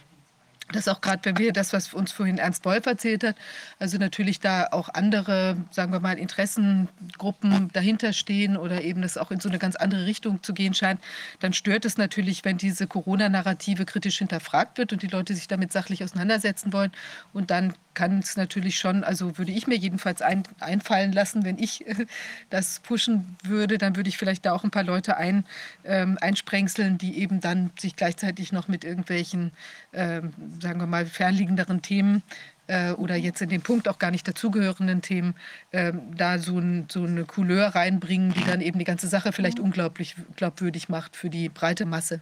dass 0.74 0.88
auch 0.88 1.02
gerade, 1.02 1.24
wenn 1.24 1.38
wir 1.38 1.54
das, 1.54 1.74
was 1.74 1.94
uns 1.94 2.12
vorhin 2.12 2.38
Ernst 2.38 2.66
Wolf 2.66 2.86
erzählt 2.86 3.24
hat, 3.24 3.36
also 3.80 3.98
natürlich 3.98 4.40
da 4.40 4.68
auch 4.72 4.90
andere, 4.90 5.58
sagen 5.72 5.92
wir 5.92 6.00
mal, 6.00 6.18
Interessengruppen 6.18 7.70
dahinter 7.72 8.14
stehen 8.14 8.58
oder 8.58 8.82
eben 8.82 9.02
das 9.02 9.18
auch 9.18 9.32
in 9.32 9.40
so 9.40 9.50
eine 9.50 9.60
ganz 9.60 9.76
andere 9.76 10.06
Richtung 10.06 10.44
zu 10.44 10.54
gehen 10.54 10.74
scheint, 10.74 11.02
dann 11.40 11.54
stört 11.54 11.86
es 11.86 11.98
natürlich, 11.98 12.44
wenn 12.44 12.58
diese 12.58 12.88
Corona-Narrative 12.88 13.86
kritisch 13.86 14.18
hinterfragt 14.18 14.78
wird 14.78 14.92
und 14.92 15.02
die 15.02 15.08
Leute 15.08 15.36
sich 15.36 15.48
damit 15.48 15.72
sachlich 15.72 16.04
auseinandersetzen 16.04 16.74
wollen. 16.74 16.92
Und 17.34 17.50
dann 17.50 17.74
kann 17.98 18.20
es 18.20 18.38
natürlich 18.38 18.78
schon, 18.78 19.04
also 19.04 19.40
würde 19.40 19.52
ich 19.52 19.66
mir 19.66 19.76
jedenfalls 19.76 20.22
ein, 20.22 20.44
einfallen 20.60 21.12
lassen, 21.12 21.44
wenn 21.44 21.58
ich 21.58 21.88
äh, 21.88 22.06
das 22.52 22.80
pushen 22.80 23.36
würde, 23.44 23.80
dann 23.80 23.96
würde 23.96 24.08
ich 24.08 24.20
vielleicht 24.20 24.46
da 24.46 24.54
auch 24.54 24.64
ein 24.64 24.70
paar 24.70 24.84
Leute 24.84 25.18
ein, 25.18 25.46
ähm, 25.84 26.16
einsprengseln, 26.22 27.00
die 27.00 27.18
eben 27.18 27.42
dann 27.42 27.72
sich 27.80 27.96
gleichzeitig 27.96 28.52
noch 28.52 28.68
mit 28.68 28.84
irgendwelchen, 28.84 29.52
ähm, 29.94 30.32
sagen 30.62 30.80
wir 30.80 30.86
mal, 30.86 31.08
fernliegenderen 31.08 31.82
Themen 31.82 32.22
äh, 32.68 32.92
oder 32.92 33.16
jetzt 33.16 33.42
in 33.42 33.50
dem 33.50 33.64
Punkt 33.64 33.88
auch 33.88 33.98
gar 33.98 34.12
nicht 34.12 34.28
dazugehörenden 34.28 35.02
Themen 35.02 35.34
äh, 35.72 35.92
da 36.16 36.38
so, 36.38 36.60
ein, 36.60 36.86
so, 36.92 37.04
eine 37.04 37.26
Couleur 37.26 37.70
reinbringen, 37.70 38.32
die 38.32 38.44
dann 38.44 38.62
eben 38.62 38.78
die 38.78 38.86
ganze 38.86 39.08
Sache 39.08 39.34
vielleicht 39.34 39.60
unglaublich 39.60 40.16
glaubwürdig 40.36 40.88
macht 40.88 41.16
für 41.16 41.32
die 41.32 41.50
breite 41.50 41.88
Masse. 41.88 42.22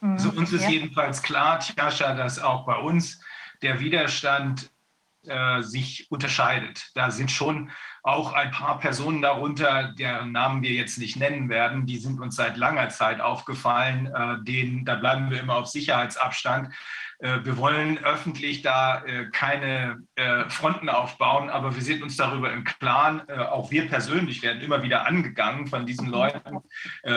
Also 0.00 0.30
uns 0.30 0.52
ist 0.52 0.68
jedenfalls 0.68 1.24
klar, 1.24 1.58
Tjascha, 1.58 2.14
dass 2.14 2.38
auch 2.38 2.64
bei 2.66 2.76
uns 2.76 3.20
der 3.62 3.80
Widerstand 3.80 4.71
äh, 5.26 5.62
sich 5.62 6.10
unterscheidet. 6.10 6.90
Da 6.94 7.10
sind 7.10 7.30
schon 7.30 7.70
auch 8.02 8.32
ein 8.32 8.50
paar 8.50 8.80
Personen 8.80 9.22
darunter, 9.22 9.92
deren 9.96 10.32
Namen 10.32 10.62
wir 10.62 10.72
jetzt 10.72 10.98
nicht 10.98 11.16
nennen 11.16 11.48
werden, 11.48 11.86
die 11.86 11.98
sind 11.98 12.20
uns 12.20 12.36
seit 12.36 12.56
langer 12.56 12.88
Zeit 12.88 13.20
aufgefallen. 13.20 14.06
Äh, 14.06 14.42
denen, 14.44 14.84
da 14.84 14.96
bleiben 14.96 15.30
wir 15.30 15.40
immer 15.40 15.56
auf 15.56 15.68
Sicherheitsabstand. 15.68 16.74
Äh, 17.22 17.44
wir 17.44 17.56
wollen 17.56 17.98
öffentlich 17.98 18.62
da 18.62 19.04
äh, 19.04 19.26
keine 19.30 20.02
äh, 20.16 20.48
Fronten 20.50 20.88
aufbauen, 20.88 21.48
aber 21.48 21.74
wir 21.74 21.82
sind 21.82 22.02
uns 22.02 22.16
darüber 22.16 22.52
im 22.52 22.64
Klaren. 22.64 23.22
Äh, 23.28 23.38
auch 23.38 23.70
wir 23.70 23.88
persönlich 23.88 24.42
werden 24.42 24.60
immer 24.60 24.82
wieder 24.82 25.06
angegangen 25.06 25.68
von 25.68 25.86
diesen 25.86 26.08
Leuten. 26.08 26.58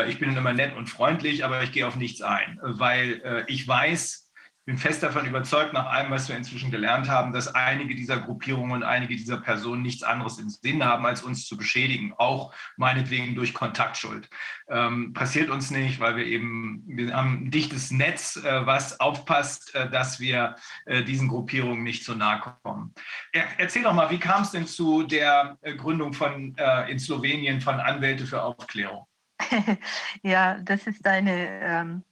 ich 0.08 0.20
bin 0.20 0.36
immer 0.36 0.54
nett 0.54 0.76
und 0.76 0.88
freundlich, 0.88 1.44
aber 1.44 1.64
ich 1.64 1.72
gehe 1.72 1.88
auf 1.88 1.96
nichts 1.96 2.22
ein, 2.22 2.60
weil 2.62 3.46
ich 3.48 3.68
weiß, 3.68 4.25
bin 4.66 4.80
fest 4.80 5.04
davon 5.04 5.28
überzeugt, 5.28 5.74
nach 5.74 5.86
allem, 5.86 6.10
was 6.10 6.28
wir 6.28 6.36
inzwischen 6.36 6.72
gelernt 6.72 7.08
haben, 7.08 7.34
dass 7.34 7.54
einige 7.54 7.94
dieser 7.94 8.20
Gruppierungen 8.20 8.72
und 8.72 8.84
einige 8.84 9.16
dieser 9.16 9.38
Personen 9.38 9.84
nichts 9.84 10.02
anderes 10.02 10.40
im 10.40 10.50
Sinn 10.50 10.84
haben, 10.84 11.06
als 11.06 11.22
uns 11.22 11.46
zu 11.46 11.56
beschädigen, 11.56 12.14
auch 12.18 12.52
meinetwegen 12.76 13.36
durch 13.36 13.54
Kontaktschuld. 13.54 14.28
Ähm, 14.68 15.14
passiert 15.14 15.52
uns 15.52 15.70
nicht, 15.70 16.00
weil 16.00 16.16
wir 16.16 16.26
eben, 16.26 16.84
wir 16.88 17.16
haben 17.16 17.46
ein 17.46 17.52
dichtes 17.52 17.92
Netz, 17.92 18.38
äh, 18.38 18.66
was 18.66 19.00
aufpasst, 19.00 19.76
äh, 19.76 19.88
dass 19.90 20.20
wir 20.20 20.56
äh, 20.88 21.04
diesen 21.04 21.28
Gruppierungen 21.28 21.84
nicht 21.84 22.04
zu 22.04 22.16
nahe 22.16 22.40
kommen. 22.64 22.96
Er, 23.34 23.46
erzähl 23.60 23.84
doch 23.84 23.94
mal, 23.94 24.10
wie 24.10 24.20
kam 24.20 24.42
es 24.42 24.52
denn 24.52 24.66
zu 24.66 25.04
der 25.04 25.60
äh, 25.62 25.76
Gründung 25.76 26.14
von 26.14 26.58
äh, 26.58 26.92
in 26.92 26.98
Slowenien 26.98 27.62
von 27.62 27.80
Anwälte 27.80 28.26
für 28.26 28.42
Aufklärung? 28.42 29.06
ja, 30.24 30.58
das 30.58 30.88
ist 30.88 31.06
eine 31.06 31.62
ähm, 31.62 32.04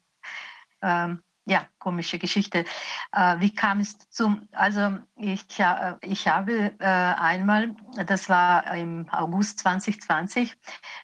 ähm 0.83 1.19
ja, 1.45 1.67
komische 1.79 2.19
Geschichte. 2.19 2.65
Äh, 3.11 3.39
wie 3.39 3.53
kam 3.53 3.79
es 3.79 3.97
zum, 4.09 4.47
also 4.51 4.97
ich, 5.15 5.59
äh, 5.59 5.95
ich 6.01 6.27
habe 6.27 6.73
äh, 6.79 6.85
einmal, 6.85 7.75
das 8.05 8.29
war 8.29 8.73
im 8.75 9.09
August 9.09 9.59
2020, 9.59 10.55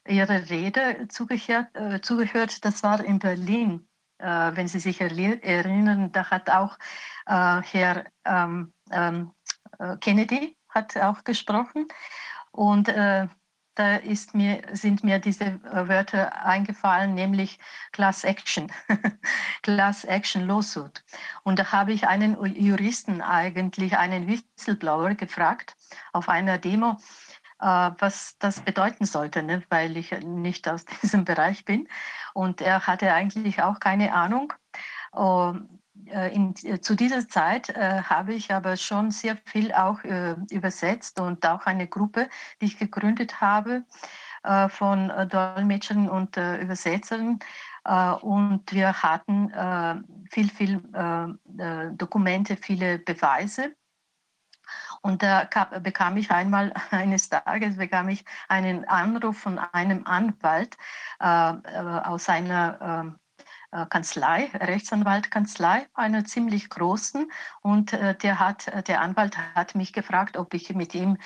Ihre 0.08 0.48
Rede 0.48 1.06
zugehört, 1.08 1.68
äh, 1.74 2.00
zugehört 2.00 2.64
das 2.64 2.82
war 2.82 3.04
in 3.04 3.18
Berlin. 3.18 3.86
Äh, 4.18 4.52
wenn 4.54 4.68
Sie 4.68 4.80
sich 4.80 5.00
erinnern, 5.00 6.12
da 6.12 6.30
hat 6.30 6.50
auch 6.50 6.78
äh, 7.26 7.62
Herr 7.62 8.04
ähm, 8.24 8.72
ähm, 8.90 9.32
Kennedy 10.00 10.56
hat 10.68 10.96
auch 10.98 11.24
gesprochen 11.24 11.88
und 12.52 12.92
ist 14.04 14.34
mir, 14.34 14.62
sind 14.72 15.04
mir 15.04 15.18
diese 15.18 15.44
äh, 15.44 15.88
Wörter 15.88 16.44
eingefallen, 16.44 17.14
nämlich 17.14 17.58
Class 17.92 18.24
Action, 18.24 18.72
Class 19.62 20.04
Action 20.04 20.46
Lawsuit. 20.46 21.04
Und 21.42 21.58
da 21.58 21.72
habe 21.72 21.92
ich 21.92 22.06
einen 22.06 22.36
Juristen 22.54 23.20
eigentlich, 23.20 23.96
einen 23.96 24.26
Whistleblower 24.26 25.14
gefragt 25.14 25.76
auf 26.12 26.28
einer 26.28 26.58
Demo, 26.58 26.98
äh, 27.60 27.90
was 27.98 28.36
das 28.38 28.60
bedeuten 28.60 29.04
sollte, 29.04 29.42
ne? 29.42 29.62
weil 29.68 29.96
ich 29.96 30.10
nicht 30.22 30.68
aus 30.68 30.84
diesem 31.02 31.24
Bereich 31.24 31.64
bin. 31.64 31.88
Und 32.34 32.60
er 32.60 32.86
hatte 32.86 33.12
eigentlich 33.12 33.62
auch 33.62 33.80
keine 33.80 34.14
Ahnung. 34.14 34.52
Äh, 36.06 36.34
in, 36.34 36.54
äh, 36.64 36.80
zu 36.80 36.94
dieser 36.94 37.28
Zeit 37.28 37.68
äh, 37.70 38.02
habe 38.02 38.34
ich 38.34 38.52
aber 38.52 38.76
schon 38.76 39.10
sehr 39.10 39.36
viel 39.44 39.72
auch 39.72 40.02
äh, 40.04 40.36
übersetzt 40.50 41.20
und 41.20 41.46
auch 41.46 41.66
eine 41.66 41.86
Gruppe, 41.86 42.28
die 42.60 42.66
ich 42.66 42.78
gegründet 42.78 43.40
habe 43.40 43.84
äh, 44.42 44.68
von 44.68 45.10
äh, 45.10 45.26
Dolmetschern 45.26 46.08
und 46.08 46.36
Übersetzern. 46.36 47.38
und 48.20 48.72
wir 48.72 49.02
hatten 49.02 49.50
viel, 50.30 50.50
viel 50.50 50.82
Dokumente, 51.96 52.56
viele 52.56 52.98
Beweise. 52.98 53.74
Und 55.02 55.22
da 55.22 55.48
bekam 55.82 56.18
ich 56.18 56.30
einmal 56.30 56.74
eines 56.90 57.30
Tages 57.30 57.78
bekam 57.78 58.10
ich 58.10 58.24
einen 58.48 58.84
Anruf 58.86 59.38
von 59.38 59.58
einem 59.58 60.06
Anwalt 60.06 60.76
aus 61.18 62.28
einer 62.28 62.78
ähm, 62.82 63.16
äh, 63.16 63.19
Kanzlei, 63.88 64.50
Rechtsanwaltkanzlei, 64.54 65.86
einer 65.94 66.24
ziemlich 66.24 66.68
großen. 66.70 67.30
Und 67.60 67.92
äh, 67.92 68.16
der, 68.16 68.40
hat, 68.40 68.66
äh, 68.68 68.82
der 68.82 69.00
Anwalt 69.00 69.38
hat 69.54 69.74
mich 69.74 69.92
gefragt, 69.92 70.36
ob 70.36 70.54
ich 70.54 70.74
mit 70.74 70.94
ihm 70.94 71.18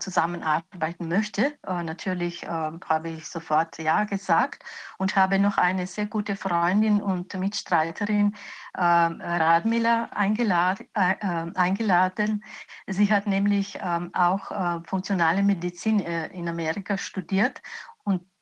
zusammenarbeiten 0.00 1.08
möchte. 1.08 1.56
natürlich 1.62 2.46
habe 2.46 3.10
ich 3.10 3.28
sofort 3.28 3.78
Ja 3.78 4.04
gesagt 4.04 4.64
und 4.96 5.14
habe 5.14 5.38
noch 5.38 5.58
eine 5.58 5.86
sehr 5.86 6.06
gute 6.06 6.36
Freundin 6.36 7.02
und 7.02 7.34
Mitstreiterin, 7.34 8.34
Radmila, 8.74 10.08
eingeladen, 10.12 10.88
eingeladen. 10.94 12.42
Sie 12.86 13.12
hat 13.12 13.26
nämlich 13.26 13.78
ähm, 13.80 14.10
auch 14.14 14.84
funktionale 14.86 15.42
Medizin 15.42 16.00
in 16.00 16.48
Amerika 16.48 16.98
studiert 16.98 17.60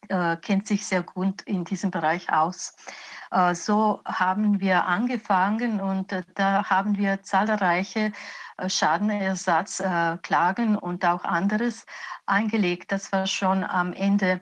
und 0.08 0.42
kennt 0.42 0.66
sich 0.66 0.86
sehr 0.86 1.02
gut 1.02 1.42
in 1.42 1.64
diesem 1.64 1.90
Bereich 1.90 2.32
aus. 2.32 2.74
Äh, 3.30 3.54
so 3.54 4.00
haben 4.04 4.60
wir 4.60 4.86
angefangen 4.86 5.80
und 5.80 6.12
äh, 6.12 6.22
da 6.34 6.68
haben 6.68 6.96
wir 6.96 7.22
zahlreiche 7.22 8.12
äh, 8.56 8.68
Schadenersatzklagen 8.68 10.76
und 10.76 11.04
auch 11.04 11.24
anderes 11.24 11.86
eingelegt. 12.26 12.92
Das 12.92 13.12
war 13.12 13.26
schon 13.26 13.64
am 13.64 13.92
Ende, 13.92 14.40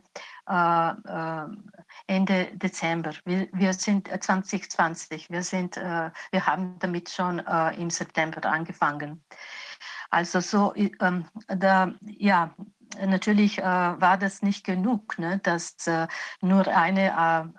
Ende 2.07 2.47
Dezember. 2.55 3.13
Wir, 3.25 3.49
wir 3.53 3.73
sind 3.73 4.09
2020. 4.09 5.31
Wir, 5.31 5.43
sind, 5.43 5.77
wir 5.77 6.47
haben 6.47 6.79
damit 6.79 7.09
schon 7.09 7.39
im 7.39 7.91
September 7.91 8.45
angefangen. 8.45 9.23
Also 10.11 10.41
so, 10.41 10.75
ähm, 10.77 11.27
da, 11.49 11.93
ja, 12.03 12.55
natürlich 13.05 13.59
äh, 13.59 13.63
war 13.63 14.17
das 14.19 14.43
nicht 14.43 14.65
genug, 14.65 15.19
ne, 15.19 15.39
dass 15.39 15.87
äh, 15.87 16.07
nur 16.41 16.67
eine 16.67 17.09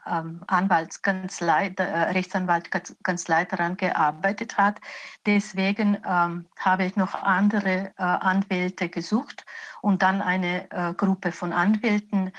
äh, 0.08 0.10
ähm, 0.10 0.44
Anwaltskanzlei, 0.48 1.74
äh, 1.78 1.84
Rechtsanwaltskanzlei 1.84 3.46
daran 3.46 3.78
gearbeitet 3.78 4.58
hat. 4.58 4.80
Deswegen 5.26 5.98
ähm, 6.06 6.48
habe 6.60 6.86
ich 6.86 6.96
noch 6.96 7.14
andere 7.16 7.94
äh, 7.98 8.04
Anwälte 8.04 8.90
gesucht 8.90 9.46
und 9.82 10.02
dann 10.02 10.22
eine 10.22 10.70
äh, 10.72 10.94
Gruppe 10.94 11.32
von 11.32 11.54
Anwälten, 11.54 12.32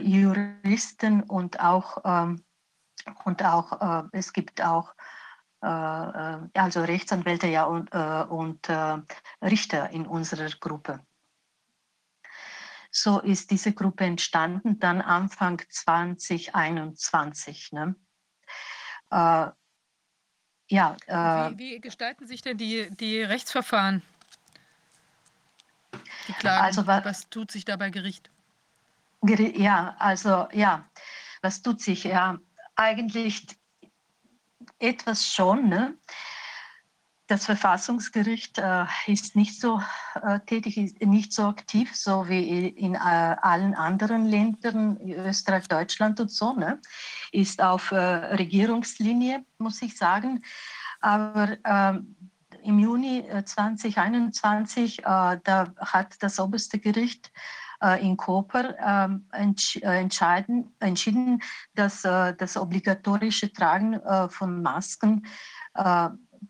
Juristen 0.00 1.22
und 1.22 1.60
auch, 1.60 1.98
ähm, 2.04 2.42
und 3.24 3.44
auch 3.44 4.08
es 4.12 4.32
gibt 4.32 4.62
auch 4.62 4.94
also 5.60 6.80
Rechtsanwälte 6.82 7.48
ja 7.48 7.64
und, 7.64 7.92
und 7.92 8.68
Richter 9.42 9.90
in 9.90 10.06
unserer 10.06 10.48
Gruppe. 10.60 11.00
So 12.90 13.20
ist 13.20 13.50
diese 13.50 13.72
Gruppe 13.72 14.04
entstanden, 14.04 14.78
dann 14.78 15.02
Anfang 15.02 15.60
2021. 15.68 17.72
Ne? 17.72 17.96
Äh, 19.10 19.48
ja, 20.70 20.96
äh, 21.06 21.52
wie, 21.52 21.58
wie, 21.58 21.80
gestalten 21.80 22.26
sich 22.26 22.42
denn 22.42 22.58
die, 22.58 22.90
die 22.90 23.22
Rechtsverfahren? 23.22 24.02
Die 26.28 26.32
Klagen, 26.34 26.64
also, 26.64 26.86
was, 26.86 27.04
was 27.04 27.28
tut 27.30 27.50
sich 27.50 27.64
da 27.64 27.76
bei 27.76 27.90
Gericht? 27.90 28.30
Ja, 29.22 29.96
also 29.98 30.46
ja, 30.52 30.88
was 31.42 31.62
tut 31.62 31.80
sich? 31.80 32.04
Ja, 32.04 32.38
eigentlich 32.76 33.46
etwas 34.78 35.32
schon. 35.32 35.68
Ne? 35.68 35.98
Das 37.28 37.44
Verfassungsgericht 37.44 38.56
äh, 38.56 38.86
ist 39.06 39.36
nicht 39.36 39.60
so 39.60 39.82
äh, 40.22 40.40
tätig, 40.46 40.78
ist 40.78 41.02
nicht 41.02 41.34
so 41.34 41.44
aktiv, 41.44 41.94
so 41.94 42.26
wie 42.26 42.68
in 42.68 42.94
äh, 42.94 42.98
allen 42.98 43.74
anderen 43.74 44.24
Ländern, 44.24 44.98
Österreich, 45.06 45.68
Deutschland 45.68 46.20
und 46.20 46.30
so, 46.30 46.54
ne? 46.54 46.80
ist 47.30 47.62
auf 47.62 47.92
äh, 47.92 47.96
Regierungslinie, 47.96 49.44
muss 49.58 49.82
ich 49.82 49.98
sagen. 49.98 50.42
Aber 51.02 51.58
ähm, 51.66 52.16
im 52.62 52.78
Juni 52.78 53.22
2021, 53.44 55.00
äh, 55.00 55.02
äh, 55.02 55.38
da 55.44 55.74
hat 55.76 56.14
das 56.20 56.40
oberste 56.40 56.78
Gericht 56.78 57.30
in 58.00 58.16
Koper 58.16 58.74
ähm, 58.84 59.28
entsch 59.30 59.76
entschieden, 59.76 60.74
entschieden, 60.80 61.40
dass 61.76 62.02
das 62.02 62.56
obligatorische 62.56 63.52
Tragen 63.52 64.00
von 64.30 64.62
Masken 64.62 65.24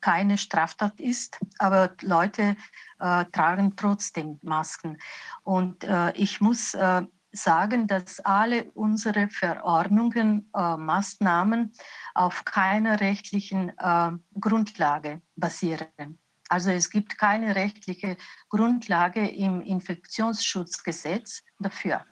keine 0.01 0.39
Straftat 0.39 0.99
ist, 1.01 1.39
aber 1.59 1.91
Leute 2.03 2.57
äh, 2.99 3.25
tragen 3.27 3.77
trotzdem 3.77 4.39
Masken. 4.43 4.99
Und 5.45 5.85
äh, 5.85 6.13
ich 6.13 6.41
muss 6.41 6.75
äh, 6.75 7.03
sagen, 7.33 7.87
dass 7.87 8.21
alle 8.21 8.65
unsere 8.73 9.29
Verordnungen, 9.29 10.51
äh, 10.55 10.77
Maßnahmen 10.77 11.73
auf 12.15 12.45
keiner 12.45 13.01
rechtlichen 13.01 13.73
äh, 13.79 14.11
Grundlage 14.41 15.23
basieren. 15.37 16.19
Also 16.49 16.71
es 16.71 16.89
gibt 16.89 17.19
keine 17.19 17.55
rechtliche 17.55 18.17
Grundlage 18.49 19.29
im 19.29 19.61
Infektionsschutzgesetz 19.61 21.43
dafür. 21.59 22.05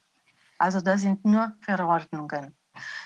Also 0.59 0.81
das 0.81 1.01
sind 1.03 1.25
nur 1.25 1.53
Verordnungen. 1.61 2.55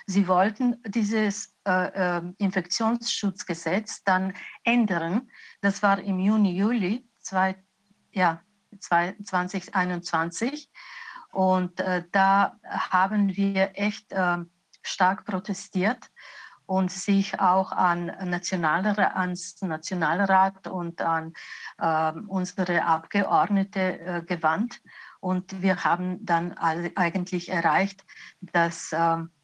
Sie 0.06 0.26
wollten 0.26 0.82
dieses 0.84 1.54
äh, 1.66 2.18
äh, 2.18 2.22
Infektionsschutzgesetz 2.38 4.02
dann 4.04 4.34
ändern. 4.64 5.28
Das 5.60 5.82
war 5.82 5.98
im 5.98 6.18
Juni, 6.18 6.56
Juli 6.56 7.06
zwei, 7.20 7.56
ja, 8.12 8.40
2021. 8.80 10.70
Und 11.32 11.80
äh, 11.80 12.04
da 12.12 12.56
haben 12.64 13.36
wir 13.36 13.72
echt 13.74 14.10
äh, 14.12 14.38
stark 14.82 15.24
protestiert 15.24 16.10
und 16.66 16.90
sich 16.90 17.38
auch 17.40 17.72
an 17.72 18.06
Nationalrat, 18.24 19.16
ans 19.16 19.60
Nationalrat 19.60 20.68
und 20.68 21.02
an 21.02 21.32
äh, 21.78 22.12
unsere 22.28 22.84
Abgeordnete 22.84 24.00
äh, 24.00 24.22
gewandt. 24.22 24.80
Und 25.20 25.62
wir 25.62 25.84
haben 25.84 26.24
dann 26.24 26.56
eigentlich 26.56 27.50
erreicht, 27.50 28.04
dass 28.40 28.92
ähm, 28.92 28.98
äh, 29.00 29.34
äh, 29.34 29.39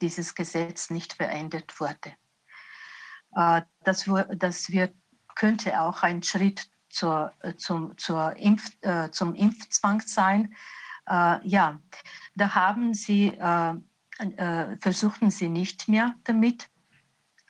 dieses 0.00 0.34
Gesetz 0.34 0.90
nicht 0.90 1.14
verändert 1.14 1.80
wurde. 1.80 2.12
Äh, 3.34 3.62
das, 3.84 4.08
das 4.36 4.70
wird, 4.70 4.94
könnte 5.34 5.80
auch 5.80 6.02
ein 6.02 6.22
Schritt 6.22 6.68
zur, 6.88 7.32
zum, 7.56 7.96
zur 7.96 8.36
Impf, 8.36 8.70
äh, 8.82 9.10
zum 9.10 9.34
Impfzwang 9.34 10.00
sein. 10.02 10.54
Äh, 11.08 11.46
ja, 11.46 11.80
da 12.34 12.54
haben 12.54 12.94
sie, 12.94 13.28
äh, 13.28 13.74
versuchten 14.80 15.30
sie 15.30 15.48
nicht 15.48 15.88
mehr 15.88 16.14
damit. 16.24 16.68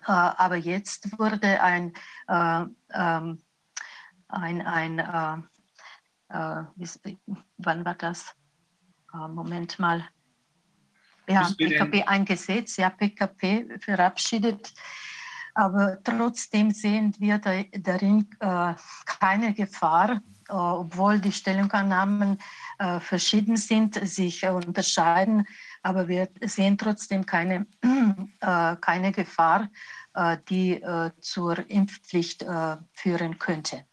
aber 0.05 0.56
jetzt 0.56 1.19
wurde 1.19 1.60
ein, 1.62 1.93
ähm, 2.28 2.77
ein, 4.28 4.62
ein 4.62 5.48
wann 7.59 7.85
war 7.85 7.94
das? 7.94 8.35
Moment 9.12 9.78
mal 9.78 10.09
ja, 11.28 11.48
PKP 11.56 12.04
eingesetzt, 12.04 12.78
ja, 12.78 12.90
PKP 12.90 13.78
verabschiedet. 13.80 14.72
Aber 15.54 15.98
trotzdem 16.02 16.70
sehen 16.70 17.14
wir 17.18 17.38
da, 17.38 17.62
darin 17.72 18.28
äh, 18.40 18.74
keine 19.04 19.52
Gefahr, 19.52 20.22
äh, 20.48 20.52
obwohl 20.52 21.20
die 21.20 21.32
Stellungnahmen 21.32 22.38
äh, 22.78 23.00
verschieden 23.00 23.56
sind, 23.56 23.94
sich 24.08 24.46
unterscheiden. 24.46 25.46
Aber 25.82 26.08
wir 26.08 26.28
sehen 26.42 26.78
trotzdem 26.78 27.26
keine, 27.26 27.66
äh, 28.40 28.76
keine 28.76 29.12
Gefahr, 29.12 29.68
äh, 30.14 30.38
die 30.48 30.82
äh, 30.82 31.10
zur 31.20 31.68
Impfpflicht 31.70 32.46
führen 32.92 33.38
könnte. 33.38 33.84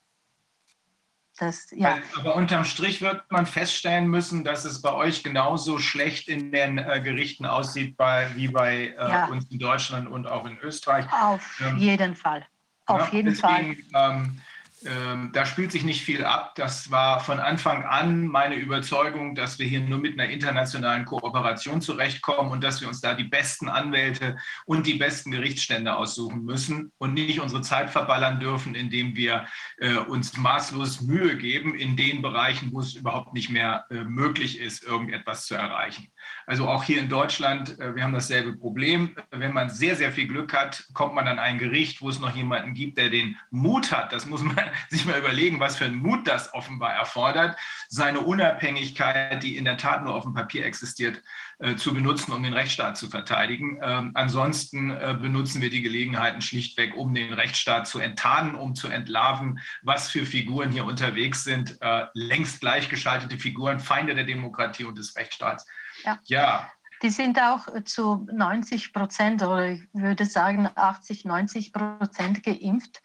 Das, 1.40 1.68
ja. 1.72 1.98
Aber 2.18 2.36
unterm 2.36 2.66
Strich 2.66 3.02
wird 3.02 3.24
man 3.32 3.46
feststellen 3.46 4.08
müssen, 4.08 4.44
dass 4.44 4.66
es 4.66 4.82
bei 4.82 4.94
euch 4.94 5.24
genauso 5.24 5.80
schlecht 5.80 6.28
in 6.28 6.52
den 6.52 6.78
äh, 6.78 7.02
Gerichten 7.02 7.46
aussieht 7.46 7.98
bei, 7.98 8.30
wie 8.36 8.48
bei 8.48 8.88
äh, 8.88 8.96
ja. 8.98 9.26
uns 9.28 9.46
in 9.50 9.60
Deutschland 9.60 10.10
und 10.10 10.28
auch 10.28 10.46
in 10.46 10.58
Österreich. 10.60 11.06
Auf 11.12 11.62
ähm, 11.66 11.78
jeden 11.78 12.16
Fall. 12.16 12.46
Auf 12.86 13.08
ja, 13.08 13.18
jeden 13.18 13.30
deswegen, 13.30 13.84
Fall. 13.92 14.12
Ähm, 14.12 14.42
ähm, 14.86 15.32
da 15.34 15.46
spielt 15.46 15.72
sich 15.72 15.84
nicht 15.84 16.04
viel 16.04 16.24
ab. 16.24 16.56
Das 16.56 16.90
war 16.90 17.20
von 17.20 17.40
Anfang 17.40 17.84
an 17.84 18.28
meine 18.28 18.56
Überzeugung, 18.56 19.36
dass 19.36 19.60
wir 19.60 19.68
hier 19.68 19.82
nur 19.82 20.00
mit 20.00 20.20
einer 20.20 20.30
internationalen 20.30 21.06
Kooperation 21.06 21.82
zurechtkommen 21.82 22.52
und 22.52 22.64
dass 22.64 22.80
wir 22.80 22.88
uns 22.88 23.02
da 23.02 23.14
die 23.14 23.26
besten 23.26 23.68
Anwälte 23.68 24.38
und 24.66 24.88
die 24.88 24.94
besten 24.94 25.32
Gerichtsstände 25.32 25.96
aussuchen 25.96 26.46
müssen 26.46 26.92
und 26.98 27.14
nicht 27.14 27.42
unsere 27.42 27.62
Zeit 27.62 27.90
verballern 27.90 28.40
dürfen, 28.40 28.74
indem 28.74 29.16
wir 29.16 29.48
äh, 29.80 29.96
uns 29.96 30.38
maßlos 30.38 31.02
Mühe 31.02 31.36
geben 31.38 31.76
in 31.76 31.98
den 31.98 32.22
Bereichen, 32.22 32.72
wo 32.72 32.80
es 32.80 32.94
überhaupt 32.94 33.34
nicht 33.34 33.50
mehr 33.50 33.86
äh, 33.90 34.04
möglich 34.06 34.60
ist, 34.60 34.84
irgendetwas 34.84 35.46
zu 35.46 35.56
erreichen. 35.56 36.10
Also 36.46 36.68
auch 36.68 36.84
hier 36.84 37.00
in 37.00 37.10
Deutschland, 37.10 37.80
äh, 37.80 37.96
wir 37.96 38.04
haben 38.04 38.14
dasselbe 38.14 38.58
Problem. 38.58 39.16
Wenn 39.32 39.54
man 39.54 39.70
sehr, 39.70 39.96
sehr 39.96 40.12
viel 40.12 40.28
Glück 40.28 40.54
hat, 40.54 40.84
kommt 40.94 41.14
man 41.14 41.28
an 41.28 41.38
ein 41.38 41.60
Gericht, 41.60 42.02
wo 42.02 42.10
es 42.10 42.20
noch 42.20 42.36
jemanden 42.36 42.74
gibt, 42.74 42.98
der 42.98 43.10
den 43.10 43.38
Mut 43.52 43.92
hat. 43.92 44.12
Das 44.12 44.26
muss 44.26 44.42
man 44.42 44.60
sich 44.90 45.06
mal 45.06 45.20
überlegen, 45.20 45.60
was 45.60 45.78
für 45.78 45.86
ein 45.86 45.96
Mut 45.96 46.28
das 46.28 46.54
offenbar 46.54 46.94
erfordert, 46.94 47.58
seine 47.88 48.22
Unabhängigkeit, 48.22 49.44
die 49.44 49.58
in 49.58 49.66
der 49.66 49.78
Tat 49.78 50.04
nur 50.04 50.16
auf 50.16 50.24
dem 50.24 50.34
Papier 50.34 50.66
existiert, 50.66 51.22
äh, 51.60 51.76
zu 51.76 51.94
benutzen, 51.94 52.32
um 52.32 52.42
den 52.42 52.54
Rechtsstaat 52.54 52.98
zu 52.98 53.10
verteidigen. 53.10 53.80
Ähm, 53.84 54.12
ansonsten 54.14 54.92
äh, 54.92 55.18
benutzen 55.22 55.62
wir 55.62 55.70
die 55.70 55.82
Gelegenheiten 55.82 56.42
schlichtweg, 56.42 56.96
um 56.96 57.14
den 57.14 57.34
Rechtsstaat 57.34 57.86
zu 57.86 58.00
enttarnen, 58.00 58.56
um 58.56 58.76
zu 58.76 58.88
entlarven, 58.88 59.60
was 59.82 60.10
für 60.10 60.26
Figuren 60.26 60.72
hier 60.72 60.86
unterwegs 60.86 61.44
sind. 61.44 61.78
längst 62.14 62.62
gleichgeschaltete 62.62 63.38
Figuren, 63.38 63.80
Feinde 63.80 64.16
der 64.16 64.24
Demokratie 64.24 64.86
und 64.86 64.98
des 64.98 65.16
Rechtsstaats. 65.16 65.66
Ja. 66.04 66.20
ja. 66.26 66.72
Die 67.02 67.10
sind 67.10 67.40
auch 67.40 67.68
zu 67.86 68.28
90 68.32 68.92
Prozent 68.94 69.42
oder 69.42 69.70
ich 69.70 69.82
würde 69.94 70.26
sagen 70.26 70.70
80, 70.76 71.24
90 71.24 71.72
Prozent 71.72 72.44
geimpft. 72.44 73.02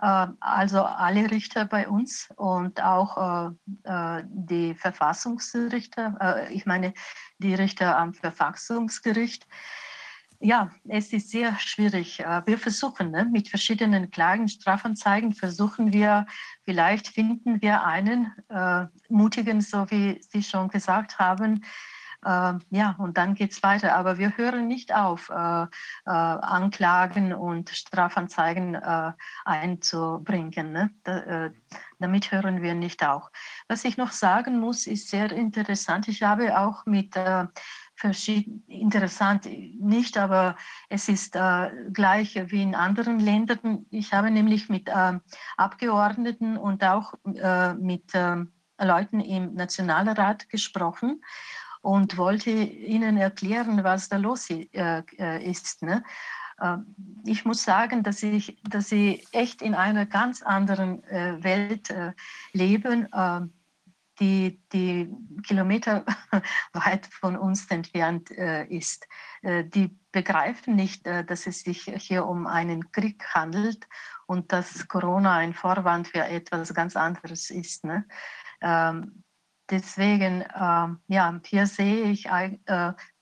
Äh, 0.00 0.26
also 0.40 0.82
alle 0.84 1.30
Richter 1.30 1.64
bei 1.64 1.88
uns 1.88 2.28
und 2.36 2.82
auch 2.82 3.56
äh, 3.84 4.18
äh, 4.18 4.24
die 4.26 4.74
Verfassungsrichter, 4.74 6.48
ich 6.50 6.66
meine 6.66 6.94
die 7.38 7.54
Richter 7.54 7.96
am 7.98 8.14
Verfassungsgericht. 8.14 9.46
Ja, 10.42 10.70
es 10.88 11.12
ist 11.12 11.28
sehr 11.28 11.58
schwierig. 11.58 12.20
Wir 12.46 12.56
versuchen 12.56 13.10
ne, 13.10 13.26
mit 13.26 13.48
verschiedenen 13.48 14.10
Klagen, 14.10 14.48
Strafanzeigen, 14.48 15.34
versuchen 15.34 15.92
wir, 15.92 16.24
vielleicht 16.64 17.08
finden 17.08 17.60
wir 17.60 17.84
einen 17.84 18.32
äh, 18.48 18.86
mutigen, 19.10 19.60
so 19.60 19.90
wie 19.90 20.18
Sie 20.22 20.42
schon 20.42 20.68
gesagt 20.70 21.18
haben, 21.18 21.62
ja, 22.22 22.96
und 22.98 23.16
dann 23.16 23.34
geht 23.34 23.52
es 23.52 23.62
weiter. 23.62 23.96
Aber 23.96 24.18
wir 24.18 24.36
hören 24.36 24.68
nicht 24.68 24.94
auf, 24.94 25.30
äh, 25.30 25.62
äh, 25.62 25.66
Anklagen 26.04 27.32
und 27.32 27.70
Strafanzeigen 27.70 28.74
äh, 28.74 29.12
einzubringen. 29.44 30.72
Ne? 30.72 30.90
Da, 31.04 31.50
damit 31.98 32.32
hören 32.32 32.62
wir 32.62 32.74
nicht 32.74 33.06
auf. 33.06 33.30
Was 33.68 33.84
ich 33.84 33.96
noch 33.96 34.12
sagen 34.12 34.58
muss, 34.58 34.86
ist 34.86 35.08
sehr 35.08 35.30
interessant. 35.32 36.08
Ich 36.08 36.22
habe 36.22 36.58
auch 36.58 36.86
mit 36.86 37.16
äh, 37.16 37.46
verschieden, 37.94 38.64
interessant 38.66 39.44
nicht, 39.44 40.16
aber 40.16 40.56
es 40.88 41.08
ist 41.08 41.36
äh, 41.36 41.70
gleich 41.92 42.34
wie 42.46 42.62
in 42.62 42.74
anderen 42.74 43.20
Ländern. 43.20 43.86
Ich 43.90 44.12
habe 44.12 44.30
nämlich 44.30 44.68
mit 44.68 44.88
äh, 44.88 45.18
Abgeordneten 45.56 46.56
und 46.56 46.82
auch 46.82 47.14
mit 47.78 48.12
Leuten 48.78 49.20
im 49.20 49.54
Nationalrat 49.54 50.48
gesprochen 50.48 51.20
und 51.82 52.16
wollte 52.18 52.50
ihnen 52.50 53.16
erklären, 53.16 53.84
was 53.84 54.08
da 54.08 54.16
los 54.16 54.50
äh, 54.50 54.66
äh, 54.72 55.50
ist. 55.50 55.82
Ne? 55.82 56.02
Ähm, 56.60 56.94
ich 57.24 57.44
muss 57.44 57.62
sagen, 57.62 58.02
dass, 58.02 58.22
ich, 58.22 58.60
dass 58.68 58.88
sie 58.88 59.26
echt 59.32 59.62
in 59.62 59.74
einer 59.74 60.06
ganz 60.06 60.42
anderen 60.42 61.02
äh, 61.04 61.42
Welt 61.42 61.92
leben, 62.52 63.08
ähm, 63.14 63.52
die, 64.18 64.60
die 64.74 65.10
Kilometer 65.46 66.04
weit 66.74 67.06
von 67.06 67.38
uns 67.38 67.66
entfernt 67.70 68.28
ist. 68.28 69.08
Die 69.42 69.98
begreifen 70.12 70.76
nicht, 70.76 71.06
dass 71.06 71.46
es 71.46 71.60
sich 71.60 71.90
hier 71.96 72.26
um 72.26 72.46
einen 72.46 72.92
Krieg 72.92 73.24
handelt 73.32 73.88
und 74.26 74.52
dass 74.52 74.86
Corona 74.88 75.36
ein 75.36 75.54
Vorwand 75.54 76.08
für 76.08 76.22
etwas 76.22 76.74
ganz 76.74 76.96
anderes 76.96 77.48
ist. 77.48 77.82
Ne? 77.84 78.04
Ähm, 78.60 79.24
Deswegen, 79.70 80.42
äh, 80.42 80.88
ja, 81.06 81.40
hier 81.46 81.66
sehe 81.66 82.10
ich, 82.10 82.26
äh, 82.26 82.58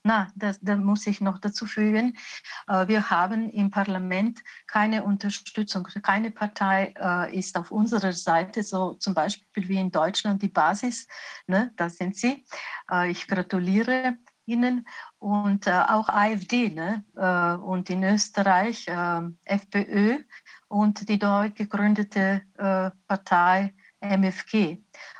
na, 0.02 0.32
das, 0.34 0.58
da 0.62 0.76
muss 0.76 1.06
ich 1.06 1.20
noch 1.20 1.38
dazu 1.38 1.66
fügen, 1.66 2.16
äh, 2.66 2.88
wir 2.88 3.10
haben 3.10 3.50
im 3.50 3.70
Parlament 3.70 4.40
keine 4.66 5.04
Unterstützung, 5.04 5.86
keine 6.02 6.30
Partei 6.30 6.94
äh, 6.98 7.38
ist 7.38 7.58
auf 7.58 7.70
unserer 7.70 8.12
Seite, 8.14 8.62
so 8.62 8.94
zum 8.94 9.12
Beispiel 9.12 9.68
wie 9.68 9.78
in 9.78 9.90
Deutschland 9.90 10.40
die 10.40 10.48
Basis, 10.48 11.06
ne, 11.46 11.72
da 11.76 11.90
sind 11.90 12.16
sie. 12.16 12.46
Äh, 12.90 13.10
ich 13.10 13.28
gratuliere 13.28 14.16
Ihnen 14.46 14.88
und 15.18 15.66
äh, 15.66 15.72
auch 15.72 16.08
AfD 16.08 16.70
ne, 16.70 17.04
und 17.62 17.90
in 17.90 18.02
Österreich 18.02 18.86
FPÖ 19.44 20.20
und 20.68 21.06
die 21.06 21.18
neu 21.18 21.50
gegründete 21.50 22.40
Partei 23.06 23.74
MFG. 24.00 24.78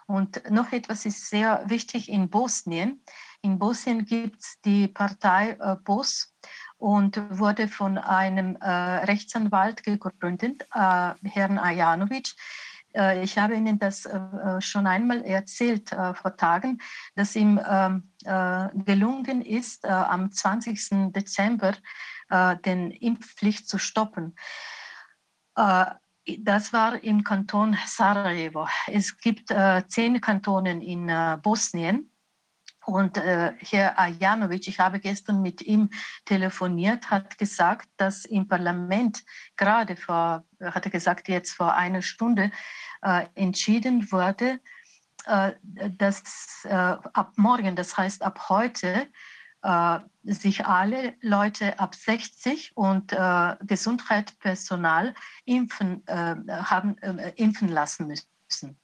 Und 0.09 0.51
noch 0.51 0.73
etwas 0.73 1.05
ist 1.05 1.29
sehr 1.29 1.63
wichtig 1.67 2.09
in 2.09 2.31
Bosnien. 2.31 3.03
In 3.43 3.59
Bosnien 3.59 4.07
gibt 4.07 4.41
es 4.41 4.59
die 4.65 4.89
Partei 4.89 5.51
äh, 5.61 5.77
BOS 5.85 6.35
und 6.79 7.21
wurde 7.39 7.69
von 7.69 7.99
einem 7.99 8.57
äh, 8.57 8.71
Rechtsanwalt 8.71 9.83
gegründet, 9.83 10.63
äh, 10.75 11.13
Herrn 11.25 11.59
Ajanovic. 11.59 12.35
Äh, 12.95 13.23
ich 13.23 13.37
habe 13.37 13.55
Ihnen 13.55 13.79
das 13.79 14.07
äh, 14.07 14.17
äh, 14.17 14.61
schon 14.63 14.87
einmal 14.87 15.23
erzählt 15.25 15.91
vor 15.91 16.37
Tagen, 16.39 16.81
dass 17.15 17.37
ihm 17.37 17.61
ähm, 17.69 18.11
gelungen 18.85 19.43
ist, 19.43 19.87
am 19.87 20.33
20. 20.33 21.13
Dezember 21.13 21.75
den 22.65 22.91
Impfpflicht 22.91 23.69
zu 23.69 23.79
stoppen 23.79 24.35
das 26.37 26.73
war 26.73 27.03
im 27.03 27.25
Kanton 27.25 27.77
Sarajevo. 27.87 28.69
Es 28.87 29.17
gibt 29.19 29.51
äh, 29.51 29.83
zehn 29.89 30.21
Kantonen 30.21 30.83
in 30.83 31.09
äh, 31.09 31.39
Bosnien. 31.43 32.11
Und 32.85 33.19
äh, 33.19 33.53
Herr 33.59 33.99
Ajanovic, 33.99 34.67
ich 34.67 34.81
habe 34.81 34.99
gestern 34.99 35.43
mit 35.43 35.61
ihm 35.61 35.91
telefoniert, 36.25 37.11
hat 37.11 37.37
gesagt, 37.37 37.89
dass 37.99 38.25
im 38.25 38.49
Parlament 38.49 39.25
gerade 39.57 39.95
vor, 39.95 40.45
hat 40.63 40.87
er 40.87 40.91
gesagt, 40.91 41.29
jetzt 41.29 41.53
vor 41.53 41.75
einer 41.75 42.01
Stunde 42.01 42.51
äh, 43.03 43.27
entschieden 43.35 44.11
wurde, 44.11 44.61
äh, 45.27 45.53
dass 45.99 46.65
äh, 46.65 46.73
ab 46.73 47.33
morgen, 47.37 47.77
das 47.77 47.97
heißt 47.97 48.23
ab 48.23 48.49
heute, 48.49 49.09
sich 50.25 50.67
alle 50.67 51.15
Leute 51.21 51.79
ab 51.79 51.95
60 51.95 52.73
und 52.77 53.13
äh, 53.13 53.57
Gesundheitspersonal 53.63 55.15
impfen, 55.45 56.07
äh, 56.07 56.37
haben, 56.49 56.99
äh, 56.99 57.33
impfen 57.37 57.69
lassen 57.69 58.07
müssen. 58.07 58.79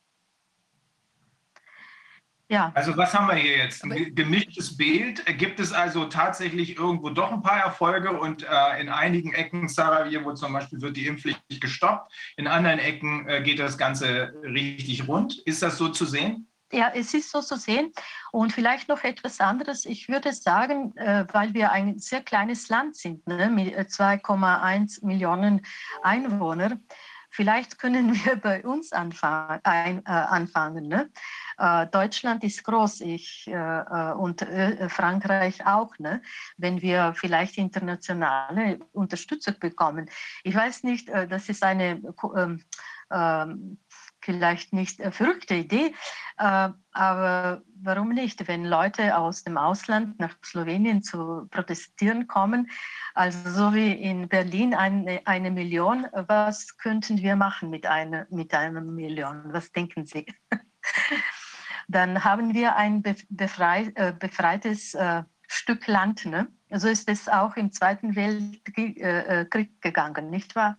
Ja. 2.48 2.72
Also 2.74 2.96
was 2.96 3.14
haben 3.14 3.26
wir 3.26 3.36
hier 3.36 3.56
jetzt? 3.56 3.82
Ein 3.84 4.14
gemischtes 4.14 4.76
Bild. 4.76 5.24
Gibt 5.38 5.60
es 5.60 5.72
also 5.72 6.04
tatsächlich 6.04 6.76
irgendwo 6.76 7.08
doch 7.08 7.32
ein 7.32 7.42
paar 7.42 7.58
Erfolge 7.58 8.12
und 8.12 8.42
äh, 8.42 8.80
in 8.80 8.90
einigen 8.90 9.32
Ecken 9.32 9.68
Sarajevo 9.68 10.34
zum 10.34 10.52
Beispiel 10.52 10.80
wird 10.82 10.96
die 10.96 11.06
Impfpflicht 11.06 11.40
gestoppt, 11.60 12.12
in 12.36 12.46
anderen 12.46 12.78
Ecken 12.78 13.26
äh, 13.28 13.42
geht 13.42 13.58
das 13.58 13.78
Ganze 13.78 14.34
richtig 14.42 15.08
rund. 15.08 15.38
Ist 15.46 15.62
das 15.62 15.78
so 15.78 15.88
zu 15.88 16.04
sehen? 16.04 16.46
Ja, 16.74 16.90
es 16.92 17.14
ist 17.14 17.30
so 17.30 17.40
zu 17.40 17.56
sehen. 17.56 17.92
Und 18.32 18.52
vielleicht 18.52 18.88
noch 18.88 19.04
etwas 19.04 19.38
anderes. 19.38 19.86
Ich 19.86 20.08
würde 20.08 20.32
sagen, 20.32 20.96
äh, 20.96 21.24
weil 21.32 21.54
wir 21.54 21.70
ein 21.70 22.00
sehr 22.00 22.20
kleines 22.20 22.68
Land 22.68 22.96
sind, 22.96 23.24
ne, 23.28 23.48
mit 23.48 23.76
2,1 23.76 25.00
äh, 25.00 25.06
Millionen 25.06 25.64
Einwohnern, 26.02 26.84
vielleicht 27.30 27.78
können 27.78 28.12
wir 28.24 28.34
bei 28.34 28.64
uns 28.64 28.90
anfangen. 28.90 29.60
Ein, 29.62 29.98
äh, 29.98 30.10
anfangen 30.10 30.88
ne? 30.88 31.10
äh, 31.58 31.86
Deutschland 31.86 32.42
ist 32.42 32.64
groß 32.64 33.02
ich, 33.02 33.46
äh, 33.46 33.52
äh 33.52 34.12
und 34.14 34.44
Frankreich 34.88 35.64
auch, 35.64 35.96
ne? 36.00 36.22
wenn 36.56 36.82
wir 36.82 37.14
vielleicht 37.14 37.56
internationale 37.56 38.80
Unterstützung 38.92 39.54
bekommen. 39.60 40.10
Ich 40.42 40.56
weiß 40.56 40.82
nicht, 40.82 41.08
das 41.08 41.48
ist 41.48 41.62
eine 41.62 42.02
ähm, 42.36 42.64
ähm 43.12 43.78
vielleicht 44.24 44.72
nicht 44.72 45.00
eine 45.00 45.12
verrückte 45.12 45.54
Idee, 45.54 45.94
äh, 46.38 46.70
aber 46.92 47.62
warum 47.82 48.08
nicht, 48.10 48.48
wenn 48.48 48.64
Leute 48.64 49.16
aus 49.16 49.44
dem 49.44 49.56
Ausland 49.56 50.18
nach 50.18 50.34
Slowenien 50.44 51.02
zu 51.02 51.46
protestieren 51.50 52.26
kommen, 52.26 52.70
also 53.14 53.50
so 53.50 53.74
wie 53.74 53.92
in 53.92 54.28
Berlin 54.28 54.74
eine, 54.74 55.20
eine 55.26 55.50
Million, 55.50 56.06
was 56.12 56.76
könnten 56.78 57.18
wir 57.18 57.36
machen 57.36 57.70
mit 57.70 57.86
einer, 57.86 58.26
mit 58.30 58.54
einer 58.54 58.80
Million? 58.80 59.42
Was 59.52 59.70
denken 59.72 60.06
Sie? 60.06 60.26
Dann 61.88 62.24
haben 62.24 62.54
wir 62.54 62.76
ein 62.76 63.02
befrei, 63.28 63.92
äh, 63.94 64.12
befreites 64.12 64.94
äh, 64.94 65.22
Stück 65.46 65.86
Land. 65.86 66.24
Ne? 66.24 66.48
So 66.70 66.88
ist 66.88 67.08
es 67.08 67.28
auch 67.28 67.56
im 67.56 67.72
Zweiten 67.72 68.16
Weltkrieg 68.16 69.00
äh, 69.00 69.46
gegangen, 69.80 70.30
nicht 70.30 70.56
wahr? 70.56 70.78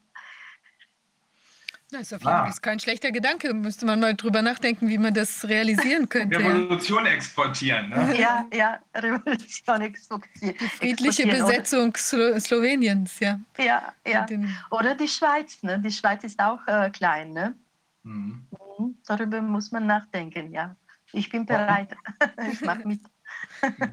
Das 1.97 2.11
ist 2.11 2.13
auf 2.13 2.21
jeden 2.21 2.31
Fall 2.31 2.51
ah. 2.51 2.59
kein 2.61 2.79
schlechter 2.79 3.11
Gedanke. 3.11 3.53
Müsste 3.53 3.85
man 3.85 4.01
mal 4.01 4.13
drüber 4.15 4.41
nachdenken, 4.41 4.89
wie 4.89 4.97
man 4.97 5.13
das 5.13 5.47
realisieren 5.47 6.09
könnte. 6.09 6.37
Revolution 6.37 7.05
exportieren. 7.05 7.89
Ne? 7.89 8.19
Ja, 8.19 8.45
ja, 8.53 8.79
Revolution 8.93 9.81
exportieren. 9.81 10.55
Die 10.59 10.67
friedliche 10.67 11.25
Besetzung 11.25 11.95
Slo 11.95 12.37
Sloweniens, 12.37 13.19
ja. 13.19 13.39
Ja, 13.57 13.93
ja. 14.05 14.25
Oder 14.71 14.95
die 14.95 15.07
Schweiz. 15.07 15.63
Ne? 15.63 15.79
Die 15.79 15.91
Schweiz 15.91 16.23
ist 16.25 16.37
auch 16.39 16.59
äh, 16.67 16.89
klein. 16.89 17.31
Ne? 17.31 17.55
Mhm. 18.03 18.45
mhm. 18.77 18.97
Darüber 19.07 19.41
muss 19.41 19.71
man 19.71 19.87
nachdenken, 19.87 20.51
ja. 20.51 20.75
Ich 21.13 21.29
bin 21.29 21.45
bereit. 21.45 21.95
ich 22.51 22.59
mache 22.61 22.85
mit. 22.85 22.99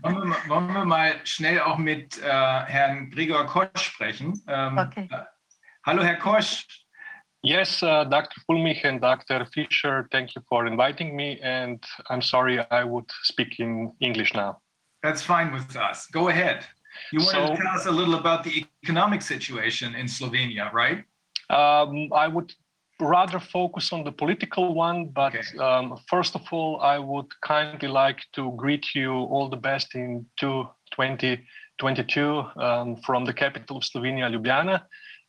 Wollen 0.02 0.28
wir, 0.28 0.48
wollen 0.48 0.74
wir, 0.74 0.84
mal 0.84 1.14
schnell 1.24 1.60
auch 1.60 1.78
mit 1.78 2.20
äh, 2.20 2.24
Herrn 2.26 3.10
Gregor 3.10 3.46
Kosch 3.46 3.70
sprechen? 3.76 4.42
Ähm, 4.48 4.76
okay. 4.76 5.08
Äh, 5.10 5.22
hallo, 5.84 6.02
Herr 6.02 6.16
Kosch. 6.16 6.66
Yes, 7.43 7.82
uh, 7.82 8.05
Dr. 8.05 8.40
Fulmich 8.48 8.85
and 8.85 9.01
Dr. 9.01 9.44
Fischer, 9.52 10.09
thank 10.12 10.36
you 10.36 10.43
for 10.48 10.66
inviting 10.66 11.16
me. 11.16 11.40
And 11.43 11.82
I'm 12.09 12.23
sorry 12.23 12.60
I 12.70 12.85
would 12.85 13.10
speak 13.24 13.59
in 13.59 13.93
English 14.01 14.32
now. 14.32 14.59
That's 15.02 15.23
fine 15.23 15.52
with 15.52 15.77
us. 15.77 16.06
Go 16.12 16.28
ahead. 16.28 16.64
You 17.10 17.19
want 17.19 17.31
so, 17.31 17.47
to 17.48 17.56
tell 17.56 17.74
us 17.74 17.86
a 17.86 17.90
little 17.90 18.14
about 18.14 18.44
the 18.44 18.64
economic 18.85 19.23
situation 19.23 19.97
in 19.97 20.06
Slovenia, 20.06 20.73
right? 20.73 21.05
Um, 21.51 22.12
I 22.12 22.28
would 22.28 22.55
rather 23.01 23.40
focus 23.40 23.93
on 23.93 24.05
the 24.05 24.12
political 24.12 24.74
one, 24.74 25.06
but 25.06 25.35
okay. 25.35 25.59
um, 25.59 25.98
first 26.09 26.36
of 26.36 26.43
all, 26.52 26.81
I 26.81 26.98
would 26.98 27.27
kindly 27.40 27.89
like 27.89 28.20
to 28.35 28.52
greet 28.56 28.94
you 28.94 29.12
all 29.12 29.48
the 29.48 29.56
best 29.56 29.97
in 29.97 30.27
2022 30.39 32.44
um, 32.56 32.97
from 33.05 33.24
the 33.24 33.32
capital 33.32 33.78
of 33.78 33.82
Slovenia, 33.82 34.31
Ljubljana. 34.31 34.82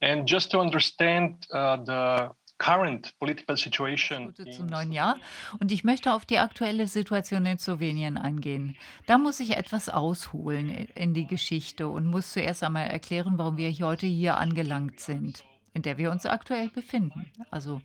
And 0.03 0.29
just 0.29 0.51
to 0.51 0.59
understand 0.59 1.47
uh, 1.51 1.77
the 1.85 2.29
current 2.57 3.17
political 3.19 3.57
situation 3.57 4.33
zum 4.51 4.67
neuen 4.67 4.91
Jahr 4.91 5.17
und 5.59 5.71
ich 5.71 5.83
möchte 5.83 6.13
auf 6.13 6.25
die 6.25 6.39
aktuelle 6.39 6.87
Situation 6.87 7.45
in 7.45 7.57
Slowenien 7.57 8.17
eingehen. 8.17 8.75
Da 9.05 9.17
muss 9.17 9.39
ich 9.39 9.57
etwas 9.57 9.89
ausholen 9.89 10.69
in 10.95 11.13
die 11.13 11.25
Geschichte 11.25 11.87
und 11.87 12.05
muss 12.05 12.31
zuerst 12.31 12.63
einmal 12.63 12.87
erklären, 12.87 13.37
warum 13.37 13.57
wir 13.57 13.71
heute 13.71 14.05
hier 14.05 14.37
angelangt 14.37 14.99
sind, 14.99 15.43
in 15.73 15.81
der 15.81 15.97
wir 15.97 16.11
uns 16.11 16.25
aktuell 16.25 16.69
befinden. 16.69 17.31
Also 17.49 17.81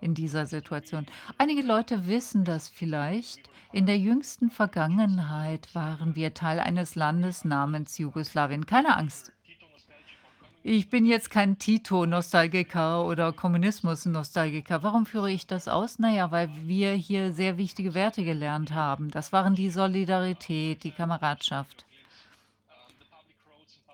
in 0.00 0.14
dieser 0.14 0.46
Situation. 0.46 1.06
Einige 1.38 1.62
Leute 1.62 2.06
wissen 2.06 2.44
das 2.44 2.68
vielleicht. 2.68 3.40
In 3.72 3.86
der 3.86 3.98
jüngsten 3.98 4.50
Vergangenheit 4.50 5.74
waren 5.74 6.14
wir 6.14 6.32
Teil 6.32 6.60
eines 6.60 6.94
Landes 6.94 7.44
namens 7.44 7.98
Jugoslawien. 7.98 8.66
Keine 8.66 8.96
Angst, 8.96 9.32
ich 10.68 10.90
bin 10.90 11.06
jetzt 11.06 11.30
kein 11.30 11.58
Tito-Nostalgiker 11.58 13.04
oder 13.06 13.32
Kommunismus-Nostalgiker. 13.32 14.82
Warum 14.82 15.06
führe 15.06 15.30
ich 15.30 15.46
das 15.46 15.68
aus? 15.68 16.00
Naja, 16.00 16.32
weil 16.32 16.50
wir 16.64 16.92
hier 16.92 17.32
sehr 17.32 17.56
wichtige 17.56 17.94
Werte 17.94 18.24
gelernt 18.24 18.72
haben. 18.72 19.08
Das 19.12 19.32
waren 19.32 19.54
die 19.54 19.70
Solidarität, 19.70 20.82
die 20.82 20.90
Kameradschaft. 20.90 21.84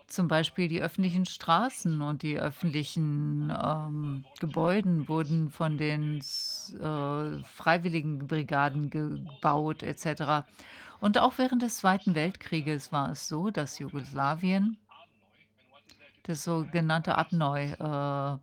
Zum 0.07 0.29
Beispiel 0.29 0.69
die 0.69 0.81
öffentlichen 0.81 1.27
Straßen 1.27 2.01
und 2.01 2.23
die 2.23 2.39
öffentlichen 2.39 3.53
ähm, 3.63 4.25
Gebäuden 4.41 5.09
wurden 5.09 5.51
von 5.51 5.77
den 5.77 6.21
äh, 6.21 7.45
freiwilligen 7.55 8.27
Brigaden 8.27 8.89
gebaut 8.89 9.83
etc. 9.83 10.47
Und 11.01 11.19
auch 11.19 11.35
während 11.37 11.61
des 11.61 11.77
Zweiten 11.77 12.15
Weltkrieges 12.15 12.93
war 12.93 13.11
es 13.11 13.29
so, 13.29 13.51
dass 13.51 13.79
Jugoslawien 13.79 14.79
das 16.25 16.45
sogenannte 16.45 17.17
Abneu 17.17 17.65
äh, 17.65 18.39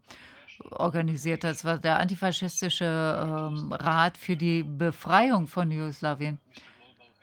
organisiert 0.71 1.43
hat. 1.43 1.51
Das 1.51 1.65
war 1.65 1.77
der 1.77 1.99
antifaschistische 1.99 2.85
ähm, 2.85 3.71
Rat 3.71 4.17
für 4.17 4.35
die 4.35 4.63
Befreiung 4.63 5.47
von 5.47 5.71
Jugoslawien. 5.71 6.39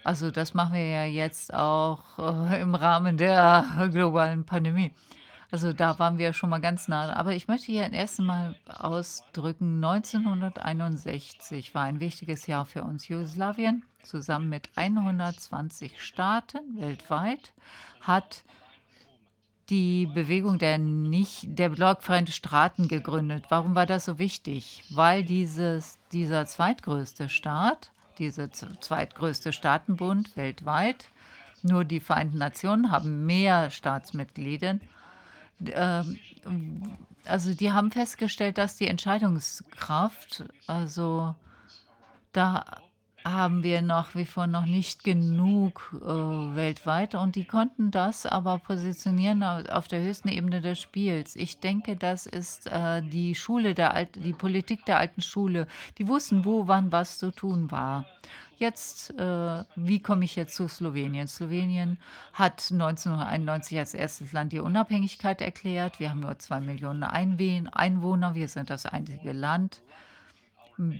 Also 0.04 0.30
das 0.30 0.54
machen 0.54 0.74
wir 0.74 0.86
ja 0.86 1.04
jetzt 1.04 1.52
auch 1.52 2.00
äh, 2.18 2.60
im 2.60 2.74
Rahmen 2.74 3.16
der 3.16 3.88
globalen 3.92 4.44
Pandemie. 4.44 4.92
Also 5.50 5.72
da 5.72 5.98
waren 5.98 6.18
wir 6.18 6.32
schon 6.32 6.50
mal 6.50 6.60
ganz 6.60 6.88
nah. 6.88 7.12
Aber 7.12 7.34
ich 7.34 7.48
möchte 7.48 7.66
hier 7.66 7.92
erst 7.92 8.20
Mal 8.20 8.56
ausdrücken, 8.68 9.82
1961 9.84 11.74
war 11.74 11.84
ein 11.84 12.00
wichtiges 12.00 12.46
Jahr 12.46 12.66
für 12.66 12.82
uns. 12.82 13.08
Jugoslawien 13.08 13.84
zusammen 14.02 14.48
mit 14.48 14.68
120 14.76 16.02
Staaten 16.02 16.80
weltweit 16.80 17.52
hat 18.00 18.44
die 19.68 20.06
Bewegung 20.06 20.58
der 20.58 20.78
nicht 20.78 21.58
der 21.58 21.70
blockfreien 21.70 22.26
Staaten 22.28 22.88
gegründet. 22.88 23.46
Warum 23.48 23.74
war 23.74 23.86
das 23.86 24.04
so 24.04 24.18
wichtig? 24.18 24.84
Weil 24.90 25.24
dieses, 25.24 25.98
dieser 26.12 26.46
zweitgrößte 26.46 27.28
Staat, 27.28 27.90
dieser 28.18 28.50
zweitgrößte 28.50 29.52
Staatenbund 29.52 30.36
weltweit, 30.36 31.06
nur 31.62 31.84
die 31.84 32.00
Vereinten 32.00 32.38
Nationen 32.38 32.90
haben 32.92 33.26
mehr 33.26 33.70
Staatsmitglieder. 33.70 34.78
Ähm, 35.64 36.18
also 37.24 37.52
die 37.52 37.72
haben 37.72 37.90
festgestellt, 37.90 38.58
dass 38.58 38.76
die 38.76 38.86
Entscheidungskraft, 38.86 40.44
also 40.66 41.34
da 42.32 42.64
haben 43.32 43.64
wir 43.64 43.82
nach 43.82 44.14
wie 44.14 44.24
vor 44.24 44.46
noch 44.46 44.66
nicht 44.66 45.02
genug 45.02 45.90
äh, 45.94 46.06
weltweit 46.06 47.16
und 47.16 47.34
die 47.34 47.44
konnten 47.44 47.90
das 47.90 48.24
aber 48.24 48.58
positionieren 48.58 49.42
auf 49.42 49.88
der 49.88 50.00
höchsten 50.00 50.28
Ebene 50.28 50.60
des 50.60 50.80
Spiels. 50.80 51.34
Ich 51.34 51.58
denke, 51.58 51.96
das 51.96 52.26
ist 52.26 52.68
äh, 52.68 53.02
die 53.02 53.34
Schule 53.34 53.74
der 53.74 53.94
alten, 53.94 54.22
die 54.22 54.32
Politik 54.32 54.84
der 54.84 54.98
alten 54.98 55.22
Schule. 55.22 55.66
Die 55.98 56.06
wussten, 56.06 56.44
wo, 56.44 56.68
wann 56.68 56.92
was 56.92 57.18
zu 57.18 57.32
tun 57.32 57.70
war. 57.72 58.06
Jetzt, 58.58 59.10
äh, 59.18 59.64
wie 59.74 60.00
komme 60.00 60.24
ich 60.24 60.36
jetzt 60.36 60.54
zu 60.54 60.68
Slowenien? 60.68 61.26
Slowenien 61.26 61.98
hat 62.32 62.68
1991 62.70 63.78
als 63.78 63.92
erstes 63.92 64.32
Land 64.32 64.52
die 64.52 64.60
Unabhängigkeit 64.60 65.42
erklärt. 65.42 65.98
Wir 65.98 66.10
haben 66.10 66.20
nur 66.20 66.38
zwei 66.38 66.60
Millionen 66.60 67.02
Einwohner. 67.02 68.34
Wir 68.34 68.48
sind 68.48 68.70
das 68.70 68.86
einzige 68.86 69.32
Land 69.32 69.82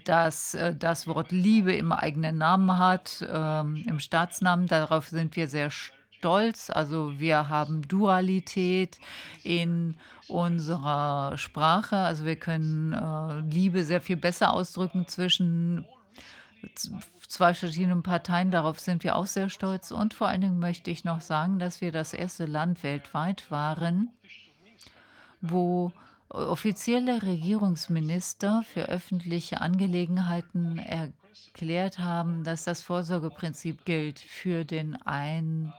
dass 0.04 0.54
äh, 0.54 0.74
das 0.74 1.06
Wort 1.06 1.32
Liebe 1.32 1.74
im 1.74 1.92
eigenen 1.92 2.38
Namen 2.38 2.78
hat, 2.78 3.26
ähm, 3.30 3.84
im 3.86 4.00
Staatsnamen. 4.00 4.66
Darauf 4.66 5.08
sind 5.08 5.36
wir 5.36 5.48
sehr 5.48 5.70
stolz. 5.70 6.70
Also 6.70 7.18
wir 7.18 7.48
haben 7.48 7.82
Dualität 7.86 8.98
in 9.42 9.96
unserer 10.28 11.36
Sprache. 11.36 11.96
Also 11.96 12.24
wir 12.24 12.36
können 12.36 12.92
äh, 12.92 13.40
Liebe 13.54 13.84
sehr 13.84 14.00
viel 14.00 14.16
besser 14.16 14.52
ausdrücken 14.52 15.06
zwischen 15.06 15.84
zwei 17.28 17.54
verschiedenen 17.54 18.02
Parteien. 18.02 18.50
Darauf 18.50 18.80
sind 18.80 19.04
wir 19.04 19.16
auch 19.16 19.26
sehr 19.26 19.50
stolz. 19.50 19.90
Und 19.90 20.14
vor 20.14 20.28
allen 20.28 20.40
Dingen 20.40 20.58
möchte 20.58 20.90
ich 20.90 21.04
noch 21.04 21.20
sagen, 21.20 21.58
dass 21.58 21.80
wir 21.80 21.92
das 21.92 22.12
erste 22.12 22.46
Land 22.46 22.82
weltweit 22.82 23.50
waren, 23.50 24.10
wo 25.40 25.92
offizielle 26.28 27.22
Regierungsminister 27.22 28.64
für 28.72 28.88
öffentliche 28.88 29.60
Angelegenheiten 29.60 30.78
erklärt 30.78 31.98
haben, 31.98 32.44
dass 32.44 32.64
das 32.64 32.82
Vorsorgeprinzip 32.82 33.84
gilt 33.84 34.18
für 34.18 34.64
den 34.64 34.96
einen. 35.02 35.72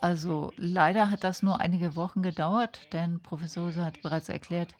Also 0.00 0.52
leider 0.56 1.10
hat 1.10 1.24
das 1.24 1.42
nur 1.42 1.60
einige 1.60 1.96
Wochen 1.96 2.22
gedauert, 2.22 2.80
denn 2.92 3.20
Professor 3.20 3.74
hat 3.76 4.00
bereits 4.02 4.28
erklärt, 4.28 4.74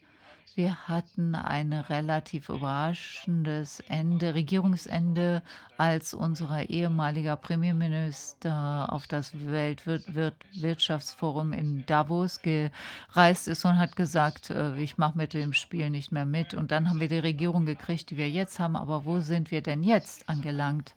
wir 0.59 0.89
hatten 0.89 1.37
ein 1.37 1.73
relativ 1.73 2.49
überraschendes 2.49 3.79
Ende, 3.89 4.35
Regierungsende, 4.35 5.41
als 5.77 6.15
unser 6.15 6.69
ehemaliger 6.69 7.37
Premierminister 7.37 8.93
auf 8.93 9.07
das 9.07 9.31
Weltwirtschaftsforum 9.35 11.53
in 11.53 11.87
Davos 11.87 12.43
gereist 12.43 13.47
ist 13.47 13.65
und 13.65 13.79
hat 13.79 13.95
gesagt, 13.95 14.51
äh, 14.51 14.77
ich 14.79 14.99
mache 14.99 15.17
mit 15.17 15.33
dem 15.33 15.53
Spiel 15.53 15.91
nicht 15.91 16.11
mehr 16.11 16.27
mit. 16.27 16.55
Und 16.55 16.73
dann 16.73 16.91
haben 16.91 16.99
wir 16.99 17.09
die 17.09 17.21
Regierung 17.21 17.65
gekriegt, 17.65 18.11
die 18.11 18.17
wir 18.17 18.29
jetzt 18.29 18.59
haben. 18.59 18.75
Aber 18.75 19.05
wo 19.05 19.21
sind 19.21 19.53
wir 19.53 19.63
denn 19.63 19.85
jetzt 19.85 20.29
angelangt? 20.29 20.93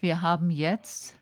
Wir 0.00 0.22
haben 0.22 0.50
jetzt 0.50 1.17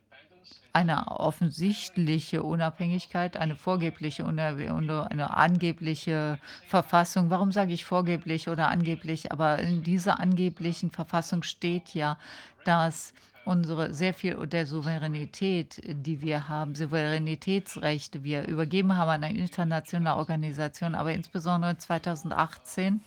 eine 0.77 1.07
offensichtliche 1.09 2.43
Unabhängigkeit, 2.43 3.39
eine 3.39 3.57
vorgebliche 3.57 4.24
eine 4.24 5.35
angebliche 5.35 6.39
Verfassung. 6.66 7.31
Warum 7.31 7.51
sage 7.51 7.73
ich 7.73 7.86
vorgeblich 7.86 8.51
oder 8.51 8.69
angeblich? 8.69 9.32
Aber 9.32 9.59
in 9.59 9.82
dieser 9.82 10.20
angeblichen 10.20 10.90
Verfassung 10.90 11.43
steht 11.44 11.94
ja, 11.94 12.19
dass 12.66 13.15
unsere 13.47 13.94
sehr 13.94 14.12
viel 14.12 14.47
der 14.47 14.66
Souveränität, 14.66 15.81
die 15.82 16.20
wir 16.20 16.47
haben, 16.47 16.74
Souveränitätsrechte, 16.74 18.23
wir 18.23 18.47
übergeben 18.47 18.98
haben 18.98 19.09
an 19.09 19.24
eine 19.24 19.39
internationale 19.39 20.19
Organisation, 20.19 20.94
aber 20.94 21.15
insbesondere 21.15 21.78
2018 21.78 23.01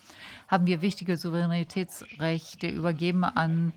haben 0.48 0.66
wir 0.66 0.82
wichtige 0.82 1.18
Souveränitätsrechte 1.18 2.68
übergeben 2.68 3.26
an 3.26 3.74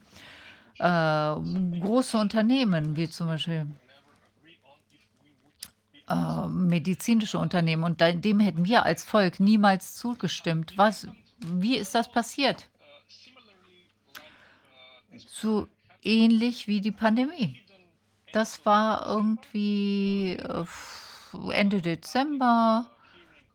äh, 0.79 1.81
große 1.81 2.17
Unternehmen, 2.17 2.97
wie 2.97 3.09
zum 3.09 3.27
Beispiel 3.27 3.67
äh, 6.09 6.49
medizinische 6.49 7.39
Unternehmen. 7.39 7.85
Und 7.85 8.01
dem 8.01 8.41
hätten 8.41 8.65
wir 8.65 8.85
als 8.85 9.05
Volk 9.05 9.41
niemals 9.41 9.95
zugestimmt. 9.95 10.75
Was, 10.77 11.07
wie 11.39 11.77
ist 11.77 11.95
das 11.95 12.11
passiert? 12.11 12.69
So 15.29 15.69
ähnlich 16.03 16.67
wie 16.67 16.81
die 16.81 16.93
Pandemie. 16.93 17.61
Das 18.33 18.65
war 18.65 19.07
irgendwie 19.07 20.33
äh, 20.33 20.65
Ende 21.53 21.83
Dezember. 21.83 22.87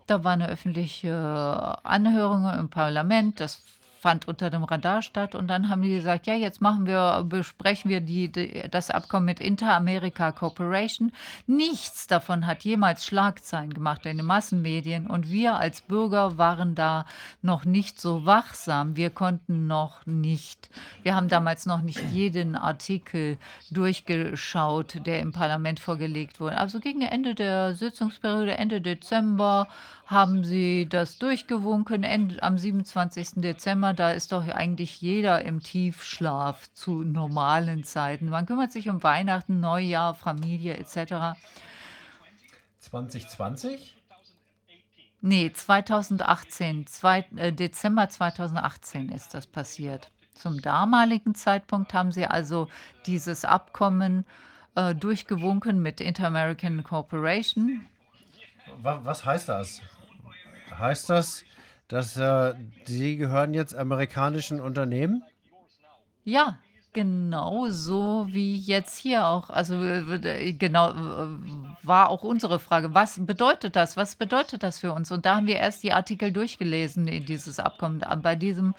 Da 0.06 0.24
war 0.24 0.34
eine 0.34 0.48
öffentliche 0.48 1.78
Anhörung 1.84 2.48
im 2.54 2.70
Parlament. 2.70 3.40
Das 3.40 3.64
fand 4.00 4.28
unter 4.28 4.50
dem 4.50 4.64
Radar 4.64 5.02
statt. 5.02 5.36
Und 5.36 5.48
dann 5.48 5.70
haben 5.70 5.82
die 5.82 5.96
gesagt, 5.96 6.28
ja, 6.28 6.36
jetzt 6.36 6.62
machen 6.62 6.86
wir, 6.86 7.26
besprechen 7.28 7.90
wir 7.90 8.02
die, 8.02 8.32
die, 8.32 8.64
das 8.70 8.90
Abkommen 8.90 9.26
mit 9.26 9.40
Inter-America 9.40 10.32
Corporation. 10.32 11.12
Nichts 11.46 12.08
davon 12.08 12.48
hat 12.48 12.64
jemals 12.64 13.06
Schlagzeilen 13.06 13.74
gemacht 13.74 14.06
in 14.06 14.18
den 14.18 14.26
Massenmedien. 14.26 15.08
Und 15.08 15.30
wir 15.30 15.56
als 15.56 15.82
Bürger 15.82 16.38
waren 16.38 16.76
da 16.76 17.06
noch 17.42 17.66
nicht 17.66 18.00
so 18.00 18.26
wachsam. 18.26 18.96
Wir 18.96 19.10
konnten 19.10 19.68
noch 19.68 20.06
nicht, 20.06 20.70
wir 21.04 21.16
haben 21.16 21.28
damals 21.28 21.66
noch 21.66 21.82
nicht 21.82 22.02
jeden 22.12 22.56
Artikel 22.56 23.38
durchgeschaut, 23.72 25.06
der 25.06 25.20
im 25.20 25.32
Parlament 25.32 25.80
vorgelegt 25.80 26.40
wurde. 26.40 26.58
Also 26.58 26.80
gegen 26.80 27.02
Ende 27.02 27.36
der 27.36 27.76
Sitzungsperiode, 27.76 28.58
Ende 28.58 28.82
Dezember, 28.82 29.68
haben 30.08 30.46
sie 30.46 30.88
das 30.88 31.18
durchgewunken. 31.20 32.04
End, 32.04 32.42
am 32.42 32.58
27. 32.58 33.42
Dezember, 33.42 33.94
da 33.94 34.12
ist 34.12 34.32
doch 34.32 34.48
eigentlich 34.48 35.02
jeder 35.02 35.44
im 35.44 35.62
Tiefschlaf 35.62 36.72
zu 36.74 37.04
normalen 37.04 37.84
Zeiten. 37.84 38.30
Man 38.30 38.46
kümmert 38.46 38.72
sich 38.72 38.90
um 38.90 39.04
Weihnachten, 39.04 39.60
Neujahr, 39.60 40.16
Familie 40.16 40.78
etc. 40.78 41.38
2020? 42.80 43.96
Nee, 45.20 45.52
2018, 45.52 46.88
zwei, 46.88 47.26
äh, 47.36 47.52
Dezember 47.52 48.08
2018 48.08 49.10
ist 49.10 49.34
das 49.34 49.46
passiert. 49.46 50.10
Zum 50.34 50.62
damaligen 50.62 51.36
Zeitpunkt 51.36 51.94
haben 51.94 52.14
sie 52.14 52.28
also 52.28 52.70
dieses 53.08 53.44
Abkommen 53.44 54.26
äh, 54.76 54.96
durchgewunken 54.96 55.82
mit 55.82 56.00
Inter-American 56.00 56.84
Corporation. 56.84 57.88
Was 58.84 59.26
heißt 59.26 59.50
das? 59.50 59.82
Heißt 60.80 61.10
das, 61.10 61.44
dass 61.88 62.18
äh, 62.18 62.54
Sie 62.86 63.18
gehören 63.18 63.54
jetzt 63.54 63.76
amerikanischen 63.76 64.60
Unternehmen? 64.60 65.24
Ja, 66.24 66.58
genau 66.94 67.68
so 67.70 68.28
wie 68.30 68.58
jetzt 68.58 68.98
hier 68.98 69.28
auch. 69.28 69.50
Also 69.50 69.82
äh, 69.84 70.54
genau 70.54 70.90
äh, 70.92 71.28
war 71.84 72.10
auch 72.10 72.24
unsere 72.24 72.60
Frage, 72.60 72.94
was 72.94 73.26
bedeutet 73.26 73.76
das? 73.76 73.98
Was 73.98 74.16
bedeutet 74.16 74.64
das 74.64 74.80
für 74.80 74.94
uns? 74.94 75.12
Und 75.12 75.26
da 75.26 75.36
haben 75.38 75.48
wir 75.48 75.58
erst 75.58 75.84
die 75.84 75.94
Artikel 75.94 76.32
durchgelesen 76.32 77.08
in 77.08 77.26
dieses 77.26 77.60
Abkommen. 77.60 78.04
Bei 78.22 78.36
diesem 78.36 78.74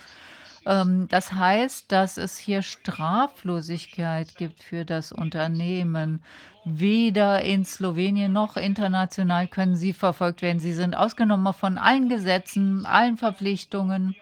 ähm, 0.66 1.08
das 1.08 1.32
heißt, 1.32 1.90
dass 1.90 2.18
es 2.18 2.36
hier 2.36 2.62
Straflosigkeit 2.62 4.36
gibt 4.36 4.62
für 4.62 4.84
das 4.84 5.12
Unternehmen. 5.12 6.22
Weder 6.70 7.43
in 7.43 7.65
Slowenien 7.65 8.32
noch 8.32 8.57
international 8.57 9.49
können 9.49 9.77
sie 9.77 9.93
verfolgt 9.93 10.43
werden. 10.43 10.61
Sie 10.61 10.73
sind 10.73 10.95
ausgenommen 10.97 11.55
von 11.55 11.78
allen 11.78 12.09
Gesetzen, 12.09 12.85
allen 12.85 13.16
Verpflichtungen. 13.16 14.15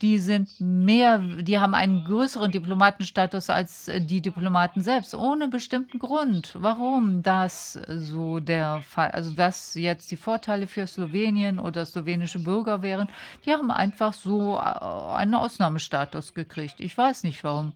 Die 0.00 0.18
sind 0.18 0.48
mehr, 0.60 1.18
die 1.18 1.58
haben 1.58 1.74
einen 1.74 2.04
größeren 2.04 2.52
Diplomatenstatus 2.52 3.50
als 3.50 3.90
die 3.98 4.20
Diplomaten 4.20 4.80
selbst, 4.80 5.12
ohne 5.14 5.48
bestimmten 5.48 5.98
Grund. 5.98 6.52
Warum 6.54 7.24
das 7.24 7.72
so 7.88 8.38
der 8.38 8.82
Fall, 8.88 9.10
also 9.10 9.36
was 9.36 9.74
jetzt 9.74 10.10
die 10.12 10.16
Vorteile 10.16 10.68
für 10.68 10.86
Slowenien 10.86 11.58
oder 11.58 11.84
slowenische 11.84 12.38
Bürger 12.38 12.80
wären, 12.82 13.08
die 13.44 13.50
haben 13.50 13.72
einfach 13.72 14.12
so 14.12 14.56
äh, 14.56 14.60
einen 14.60 15.34
Ausnahmestatus 15.34 16.32
gekriegt. 16.32 16.76
Ich 16.78 16.96
weiß 16.96 17.24
nicht 17.24 17.42
warum. 17.42 17.72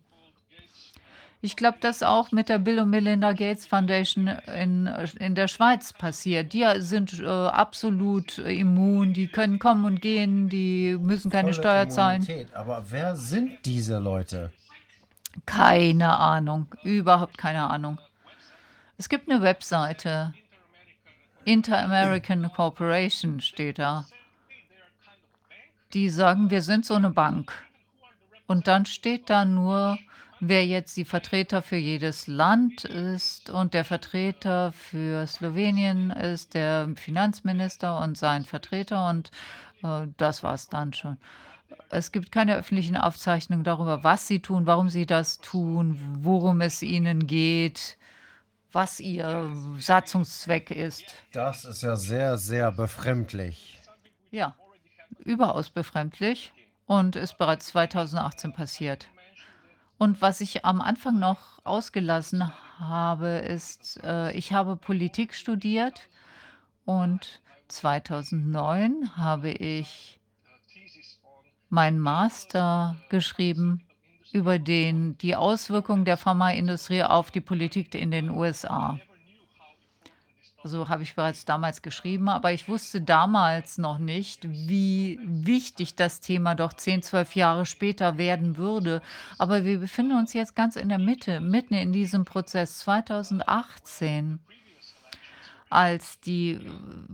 Ich 1.44 1.56
glaube, 1.56 1.78
das 1.80 2.04
auch 2.04 2.30
mit 2.30 2.48
der 2.48 2.60
Bill 2.60 2.78
und 2.78 2.90
Melinda 2.90 3.32
Gates 3.32 3.66
Foundation 3.66 4.28
in, 4.28 4.86
in 5.18 5.34
der 5.34 5.48
Schweiz 5.48 5.92
passiert. 5.92 6.52
Die 6.52 6.64
sind 6.76 7.18
äh, 7.18 7.26
absolut 7.26 8.38
immun, 8.38 9.12
die 9.12 9.26
können 9.26 9.58
kommen 9.58 9.84
und 9.84 10.00
gehen, 10.00 10.48
die 10.48 10.96
müssen 11.00 11.32
keine 11.32 11.52
Volle 11.52 11.54
Steuer 11.54 11.88
zahlen. 11.88 12.22
Immunität. 12.22 12.54
Aber 12.54 12.84
wer 12.90 13.16
sind 13.16 13.64
diese 13.64 13.98
Leute? 13.98 14.52
Keine 15.44 16.16
Ahnung, 16.16 16.68
überhaupt 16.84 17.36
keine 17.38 17.68
Ahnung. 17.68 17.98
Es 18.96 19.08
gibt 19.08 19.28
eine 19.28 19.42
Webseite, 19.42 20.34
Inter-American 21.44 22.52
Corporation 22.52 23.40
steht 23.40 23.80
da. 23.80 24.06
Die 25.92 26.08
sagen, 26.08 26.50
wir 26.50 26.62
sind 26.62 26.86
so 26.86 26.94
eine 26.94 27.10
Bank. 27.10 27.52
Und 28.46 28.68
dann 28.68 28.86
steht 28.86 29.28
da 29.28 29.44
nur, 29.44 29.98
wer 30.44 30.66
jetzt 30.66 30.96
die 30.96 31.04
Vertreter 31.04 31.62
für 31.62 31.76
jedes 31.76 32.26
Land 32.26 32.84
ist 32.84 33.48
und 33.48 33.74
der 33.74 33.84
Vertreter 33.84 34.72
für 34.72 35.24
Slowenien 35.28 36.10
ist 36.10 36.54
der 36.54 36.88
Finanzminister 36.96 38.00
und 38.00 38.18
sein 38.18 38.44
Vertreter 38.44 39.08
und 39.08 39.30
äh, 39.84 40.08
das 40.16 40.42
war 40.42 40.54
es 40.54 40.68
dann 40.68 40.92
schon. 40.92 41.16
Es 41.90 42.10
gibt 42.10 42.32
keine 42.32 42.56
öffentlichen 42.56 42.96
Aufzeichnungen 42.96 43.62
darüber, 43.62 44.02
was 44.02 44.26
sie 44.26 44.40
tun, 44.40 44.66
warum 44.66 44.88
sie 44.88 45.06
das 45.06 45.38
tun, 45.38 46.00
worum 46.22 46.60
es 46.60 46.82
ihnen 46.82 47.28
geht, 47.28 47.96
was 48.72 48.98
ihr 48.98 49.48
Satzungszweck 49.78 50.72
ist. 50.72 51.04
Das 51.32 51.64
ist 51.64 51.82
ja 51.82 51.94
sehr, 51.94 52.36
sehr 52.36 52.72
befremdlich. 52.72 53.80
Ja, 54.32 54.56
überaus 55.24 55.70
befremdlich 55.70 56.52
und 56.86 57.14
ist 57.14 57.38
bereits 57.38 57.66
2018 57.66 58.52
passiert. 58.52 59.06
Und 60.02 60.20
was 60.20 60.40
ich 60.40 60.64
am 60.64 60.80
Anfang 60.80 61.20
noch 61.20 61.38
ausgelassen 61.62 62.50
habe, 62.80 63.28
ist, 63.28 64.00
äh, 64.02 64.32
ich 64.32 64.52
habe 64.52 64.74
Politik 64.74 65.32
studiert 65.32 66.08
und 66.84 67.40
2009 67.68 69.16
habe 69.16 69.50
ich 69.52 70.18
meinen 71.68 72.00
Master 72.00 72.96
geschrieben 73.10 73.84
über 74.32 74.58
den, 74.58 75.16
die 75.18 75.36
Auswirkungen 75.36 76.04
der 76.04 76.16
Pharmaindustrie 76.16 77.04
auf 77.04 77.30
die 77.30 77.40
Politik 77.40 77.94
in 77.94 78.10
den 78.10 78.28
USA. 78.28 78.98
So 80.64 80.88
habe 80.88 81.02
ich 81.02 81.16
bereits 81.16 81.44
damals 81.44 81.82
geschrieben, 81.82 82.28
aber 82.28 82.52
ich 82.52 82.68
wusste 82.68 83.00
damals 83.00 83.78
noch 83.78 83.98
nicht, 83.98 84.46
wie 84.48 85.18
wichtig 85.22 85.96
das 85.96 86.20
Thema 86.20 86.54
doch 86.54 86.72
10, 86.72 87.02
12 87.02 87.34
Jahre 87.34 87.66
später 87.66 88.16
werden 88.16 88.56
würde. 88.56 89.02
Aber 89.38 89.64
wir 89.64 89.80
befinden 89.80 90.16
uns 90.16 90.32
jetzt 90.34 90.54
ganz 90.54 90.76
in 90.76 90.88
der 90.88 90.98
Mitte, 90.98 91.40
mitten 91.40 91.74
in 91.74 91.92
diesem 91.92 92.24
Prozess 92.24 92.78
2018 92.78 94.38
als 95.72 96.20
die 96.20 96.60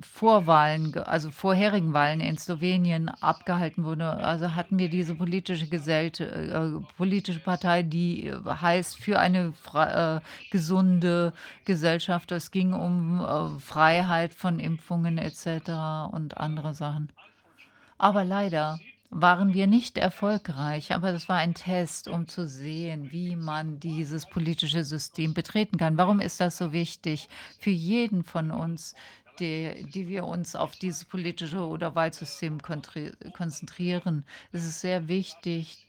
Vorwahlen, 0.00 0.92
also 0.98 1.30
vorherigen 1.30 1.92
Wahlen 1.92 2.20
in 2.20 2.36
Slowenien 2.36 3.08
abgehalten 3.08 3.84
wurden. 3.84 4.02
Also 4.02 4.56
hatten 4.56 4.78
wir 4.78 4.88
diese 4.90 5.14
politische 5.14 5.68
Gesellschaft, 5.68 6.32
äh, 6.32 6.70
politische 6.96 7.38
Partei, 7.38 7.84
die 7.84 8.26
äh, 8.26 8.36
heißt 8.44 8.98
für 8.98 9.20
eine 9.20 9.54
äh, 9.74 10.20
gesunde 10.50 11.32
Gesellschaft. 11.64 12.32
Es 12.32 12.50
ging 12.50 12.72
um 12.72 13.20
äh, 13.20 13.60
Freiheit 13.60 14.34
von 14.34 14.58
Impfungen 14.58 15.18
etc. 15.18 16.10
und 16.10 16.36
andere 16.36 16.74
Sachen. 16.74 17.10
Aber 17.96 18.24
leider 18.24 18.80
waren 19.10 19.54
wir 19.54 19.66
nicht 19.66 19.96
erfolgreich, 19.96 20.92
aber 20.92 21.12
das 21.12 21.28
war 21.28 21.38
ein 21.38 21.54
Test, 21.54 22.08
um 22.08 22.28
zu 22.28 22.46
sehen, 22.46 23.10
wie 23.10 23.36
man 23.36 23.80
dieses 23.80 24.26
politische 24.26 24.84
System 24.84 25.34
betreten 25.34 25.78
kann. 25.78 25.96
Warum 25.96 26.20
ist 26.20 26.40
das 26.40 26.58
so 26.58 26.72
wichtig 26.72 27.28
für 27.58 27.70
jeden 27.70 28.22
von 28.22 28.50
uns, 28.50 28.94
die, 29.40 29.86
die 29.94 30.08
wir 30.08 30.24
uns 30.24 30.54
auf 30.54 30.76
dieses 30.76 31.04
politische 31.06 31.66
oder 31.66 31.94
Wahlsystem 31.94 32.58
konzentrieren? 32.60 34.24
Es 34.52 34.64
ist 34.64 34.80
sehr 34.80 35.08
wichtig, 35.08 35.87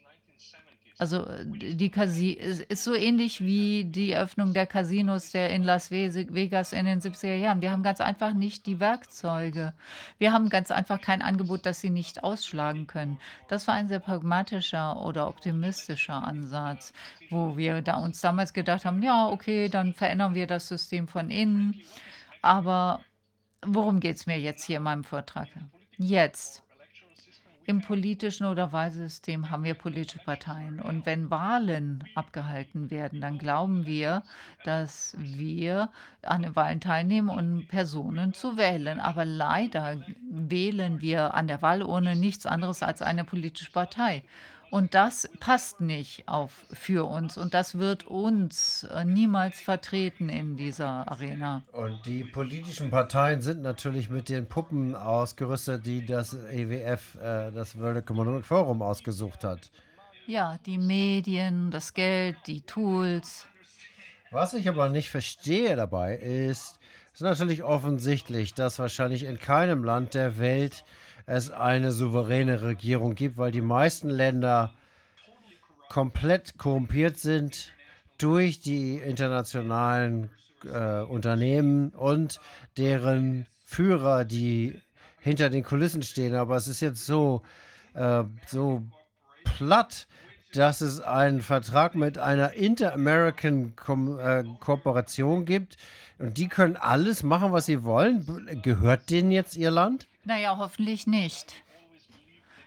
Also 0.99 1.25
äh, 1.25 1.45
die 1.45 1.89
Casi 1.89 2.31
ist, 2.31 2.83
so 2.83 2.93
ähnlich 2.93 3.41
wie 3.41 3.85
die 3.85 4.15
Öffnung 4.15 4.53
der 4.53 4.67
Casinos 4.67 5.31
der 5.31 5.49
in 5.49 5.63
Las 5.63 5.89
Vegas 5.89 6.73
in 6.73 6.85
den 6.85 6.99
70er 7.01 7.35
Jahren. 7.35 7.61
Wir 7.61 7.71
haben 7.71 7.83
ganz 7.83 8.01
einfach 8.01 8.33
nicht 8.33 8.65
die 8.65 8.79
Werkzeuge. 8.79 9.73
Wir 10.17 10.33
haben 10.33 10.49
ganz 10.49 10.71
einfach 10.71 10.99
kein 11.01 11.21
Angebot, 11.21 11.65
das 11.65 11.79
sie 11.79 11.89
nicht 11.89 12.23
ausschlagen 12.23 12.85
können. 12.85 13.17
Das 13.47 13.67
war 13.67 13.75
ein 13.75 13.87
sehr 13.87 13.99
pragmatischer 13.99 15.01
oder 15.01 15.27
optimistischer 15.27 16.21
Ansatz, 16.21 16.91
wo 17.29 17.55
wir 17.55 17.81
da 17.81 17.95
uns 17.95 18.19
damals 18.19 18.53
gedacht 18.53 18.83
haben, 18.83 19.01
ja, 19.01 19.29
okay, 19.29 19.69
dann 19.69 19.93
verändern 19.93 20.35
wir 20.35 20.47
das 20.47 20.67
System 20.67 21.07
von 21.07 21.31
innen. 21.31 21.81
Aber 22.41 22.99
worum 23.65 24.01
geht 24.01 24.17
es 24.17 24.27
mir 24.27 24.39
jetzt 24.39 24.65
hier 24.65 24.77
in 24.77 24.83
meinem 24.83 25.05
Vortrag? 25.05 25.47
Jetzt 25.97 26.61
im 27.69 27.81
politischen 27.81 28.47
oder 28.47 28.71
Wahlsystem 28.71 29.51
haben 29.51 29.63
wir 29.63 29.75
politische 29.75 30.17
Parteien. 30.17 30.81
Und 30.81 31.05
wenn 31.05 31.29
Wahlen 31.29 32.03
abgehalten 32.15 32.89
werden, 32.89 33.21
dann 33.21 33.37
glauben 33.37 33.85
wir, 33.85 34.23
dass 34.63 35.15
wir 35.19 35.89
an 36.23 36.41
den 36.41 36.55
Wahlen 36.55 36.81
teilnehmen, 36.81 37.29
um 37.29 37.67
Personen 37.67 38.33
zu 38.33 38.57
wählen. 38.57 38.99
Aber 38.99 39.23
leider 39.23 39.97
wählen 40.31 40.99
wir 40.99 41.35
an 41.35 41.47
der 41.47 41.61
Wahlurne 41.61 42.15
nichts 42.15 42.47
anderes 42.47 42.81
als 42.81 43.03
eine 43.03 43.23
politische 43.23 43.71
Partei. 43.71 44.23
Und 44.71 44.93
das 44.93 45.27
passt 45.39 45.81
nicht 45.81 46.27
auf 46.27 46.51
für 46.71 47.09
uns 47.09 47.37
und 47.37 47.53
das 47.55 47.79
wird 47.79 48.05
uns 48.05 48.83
äh, 48.83 49.03
niemals 49.03 49.59
vertreten 49.59 50.29
in 50.29 50.57
dieser 50.57 51.09
Arena. 51.11 51.63
Und 51.71 52.05
die 52.05 52.23
politischen 52.23 52.91
Parteien 52.91 53.41
sind 53.41 53.63
natürlich 53.63 54.09
mit 54.09 54.29
den 54.29 54.47
Puppen 54.47 54.95
ausgerüstet, 54.95 55.85
die 55.85 56.05
das 56.05 56.35
EWF, 56.35 57.15
äh, 57.15 57.51
das 57.51 57.79
World 57.79 57.97
Economic 57.97 58.45
Forum, 58.45 58.83
ausgesucht 58.83 59.43
hat. 59.43 59.71
Ja, 60.27 60.59
die 60.67 60.77
Medien, 60.77 61.71
das 61.71 61.93
Geld, 61.95 62.37
die 62.45 62.61
Tools. 62.61 63.47
Was 64.29 64.53
ich 64.53 64.69
aber 64.69 64.89
nicht 64.89 65.09
verstehe 65.09 65.75
dabei 65.75 66.15
ist, 66.15 66.77
ist 67.13 67.21
natürlich 67.21 67.63
offensichtlich, 67.63 68.53
dass 68.53 68.77
wahrscheinlich 68.77 69.23
in 69.23 69.39
keinem 69.39 69.83
Land 69.83 70.13
der 70.13 70.37
Welt 70.37 70.85
es 71.29 71.51
eine 71.51 71.91
souveräne 71.91 72.63
Regierung 72.63 73.13
gibt, 73.13 73.37
weil 73.37 73.51
die 73.51 73.61
meisten 73.61 74.09
Länder 74.09 74.73
komplett 75.87 76.57
korrumpiert 76.57 77.19
sind 77.19 77.71
durch 78.17 78.59
die 78.59 78.95
internationalen 78.97 80.31
äh, 80.65 81.01
Unternehmen 81.01 81.89
und 81.89 82.39
deren 82.77 83.45
Führer, 83.63 84.25
die 84.25 84.81
hinter 85.19 85.51
den 85.51 85.63
Kulissen 85.63 86.01
stehen. 86.01 86.33
Aber 86.33 86.55
es 86.55 86.67
ist 86.67 86.81
jetzt 86.81 87.05
so, 87.05 87.43
äh, 87.93 88.23
so 88.47 88.83
platt, 89.43 90.07
dass 90.53 90.81
es 90.81 90.99
einen 90.99 91.41
Vertrag 91.41 91.93
mit 91.93 92.17
einer 92.17 92.53
Inter-American 92.53 93.73
äh, 94.19 94.43
Kooperation 94.59 95.45
gibt. 95.45 95.77
Und 96.17 96.37
die 96.37 96.47
können 96.47 96.75
alles 96.75 97.21
machen, 97.21 97.51
was 97.51 97.67
sie 97.67 97.83
wollen. 97.83 98.25
Gehört 98.63 99.11
denen 99.11 99.31
jetzt 99.31 99.55
ihr 99.55 99.71
Land? 99.71 100.07
Naja, 100.25 100.57
hoffentlich 100.57 101.07
nicht. 101.07 101.55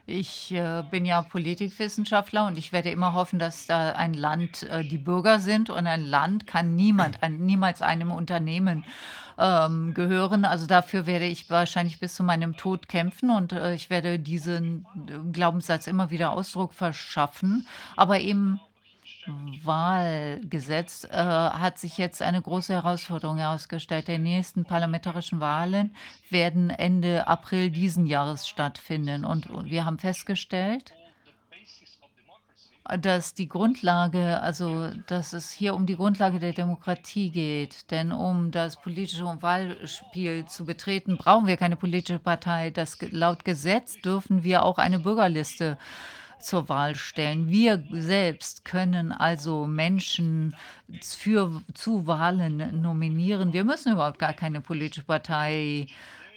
Ich 0.06 0.52
äh, 0.52 0.82
bin 0.90 1.04
ja 1.04 1.22
Politikwissenschaftler 1.22 2.46
und 2.46 2.58
ich 2.58 2.72
werde 2.72 2.90
immer 2.90 3.12
hoffen, 3.12 3.38
dass 3.38 3.66
da 3.66 3.92
ein 3.92 4.14
Land 4.14 4.64
äh, 4.64 4.82
die 4.82 4.98
Bürger 4.98 5.38
sind 5.38 5.70
und 5.70 5.86
ein 5.86 6.04
Land 6.04 6.46
kann 6.46 6.74
niemand, 6.74 7.22
ein, 7.22 7.38
niemals 7.38 7.82
einem 7.82 8.10
Unternehmen 8.10 8.84
ähm, 9.38 9.94
gehören. 9.94 10.44
Also 10.44 10.66
dafür 10.66 11.06
werde 11.06 11.26
ich 11.26 11.48
wahrscheinlich 11.50 12.00
bis 12.00 12.14
zu 12.16 12.24
meinem 12.24 12.56
Tod 12.56 12.88
kämpfen 12.88 13.30
und 13.30 13.52
äh, 13.52 13.74
ich 13.74 13.90
werde 13.90 14.18
diesen 14.18 14.86
äh, 15.08 15.30
Glaubenssatz 15.32 15.86
immer 15.86 16.10
wieder 16.10 16.32
Ausdruck 16.32 16.74
verschaffen. 16.74 17.68
Aber 17.96 18.18
eben 18.18 18.60
Wahlgesetz 19.26 21.04
äh, 21.04 21.16
hat 21.16 21.78
sich 21.78 21.96
jetzt 21.96 22.22
eine 22.22 22.42
große 22.42 22.72
Herausforderung 22.72 23.38
herausgestellt. 23.38 24.08
Die 24.08 24.18
nächsten 24.18 24.64
parlamentarischen 24.64 25.40
Wahlen 25.40 25.94
werden 26.30 26.70
Ende 26.70 27.26
April 27.28 27.70
diesen 27.70 28.06
Jahres 28.06 28.48
stattfinden. 28.48 29.24
Und 29.24 29.48
wir 29.64 29.84
haben 29.84 29.98
festgestellt, 29.98 30.92
dass 32.98 33.34
die 33.34 33.48
Grundlage, 33.48 34.40
also 34.40 34.90
dass 35.06 35.32
es 35.32 35.52
hier 35.52 35.74
um 35.74 35.86
die 35.86 35.96
Grundlage 35.96 36.40
der 36.40 36.52
Demokratie 36.52 37.30
geht. 37.30 37.90
Denn 37.92 38.10
um 38.10 38.50
das 38.50 38.76
politische 38.76 39.24
Wahlspiel 39.40 40.46
zu 40.46 40.64
betreten, 40.64 41.16
brauchen 41.16 41.46
wir 41.46 41.56
keine 41.56 41.76
politische 41.76 42.18
Partei. 42.18 42.70
Das, 42.70 42.98
laut 43.12 43.44
Gesetz 43.44 44.00
dürfen 44.00 44.42
wir 44.42 44.64
auch 44.64 44.78
eine 44.78 44.98
Bürgerliste 44.98 45.78
äh, 45.78 46.21
zur 46.42 46.68
Wahl 46.68 46.94
stellen. 46.94 47.48
Wir 47.48 47.82
selbst 47.90 48.64
können 48.64 49.12
also 49.12 49.66
Menschen 49.66 50.54
für, 51.00 51.62
zu 51.74 52.06
Wahlen 52.06 52.80
nominieren. 52.80 53.52
Wir 53.52 53.64
müssen 53.64 53.92
überhaupt 53.92 54.18
gar 54.18 54.34
keine 54.34 54.60
politische 54.60 55.04
Partei 55.04 55.86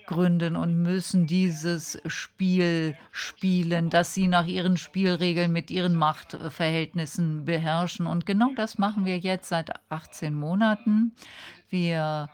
gründen 0.05 0.55
und 0.55 0.81
müssen 0.81 1.25
dieses 1.27 1.99
Spiel 2.05 2.95
spielen, 3.11 3.89
das 3.89 4.13
sie 4.13 4.27
nach 4.27 4.45
ihren 4.45 4.77
Spielregeln 4.77 5.51
mit 5.51 5.71
ihren 5.71 5.95
Machtverhältnissen 5.95 7.45
beherrschen. 7.45 8.05
Und 8.05 8.25
genau 8.25 8.51
das 8.55 8.77
machen 8.77 9.05
wir 9.05 9.17
jetzt 9.17 9.49
seit 9.49 9.71
18 9.89 10.33
Monaten. 10.33 11.15
Wir 11.69 12.29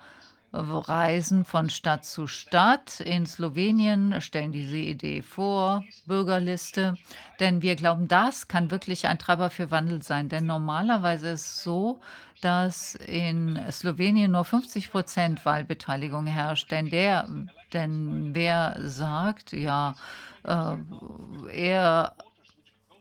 reisen 0.54 1.46
von 1.46 1.70
Stadt 1.70 2.06
zu 2.06 2.28
Stadt. 2.28 3.00
In 3.00 3.26
Slowenien 3.26 4.20
stellen 4.22 4.52
diese 4.52 4.78
Idee 4.78 5.22
vor, 5.22 5.84
Bürgerliste. 6.06 6.96
Denn 7.40 7.62
wir 7.62 7.76
glauben, 7.76 8.08
das 8.08 8.48
kann 8.48 8.72
wirklich 8.72 9.08
ein 9.08 9.20
Treiber 9.20 9.50
für 9.50 9.72
Wandel 9.72 10.04
sein. 10.04 10.30
Denn 10.30 10.46
normalerweise 10.46 11.30
ist 11.30 11.42
es 11.42 11.64
so, 11.64 12.02
dass 12.42 12.96
in 12.96 13.60
Slowenien 13.72 14.32
nur 14.32 14.46
50 14.46 14.92
Prozent 14.92 15.46
Wahlbeteiligung 15.46 16.26
herrscht. 16.26 16.72
Denn, 16.72 16.90
der, 16.90 17.28
denn 17.72 18.32
wer 18.34 18.78
sagt, 18.82 19.54
ja, 19.54 19.96
äh, 20.44 20.76
er 21.54 22.16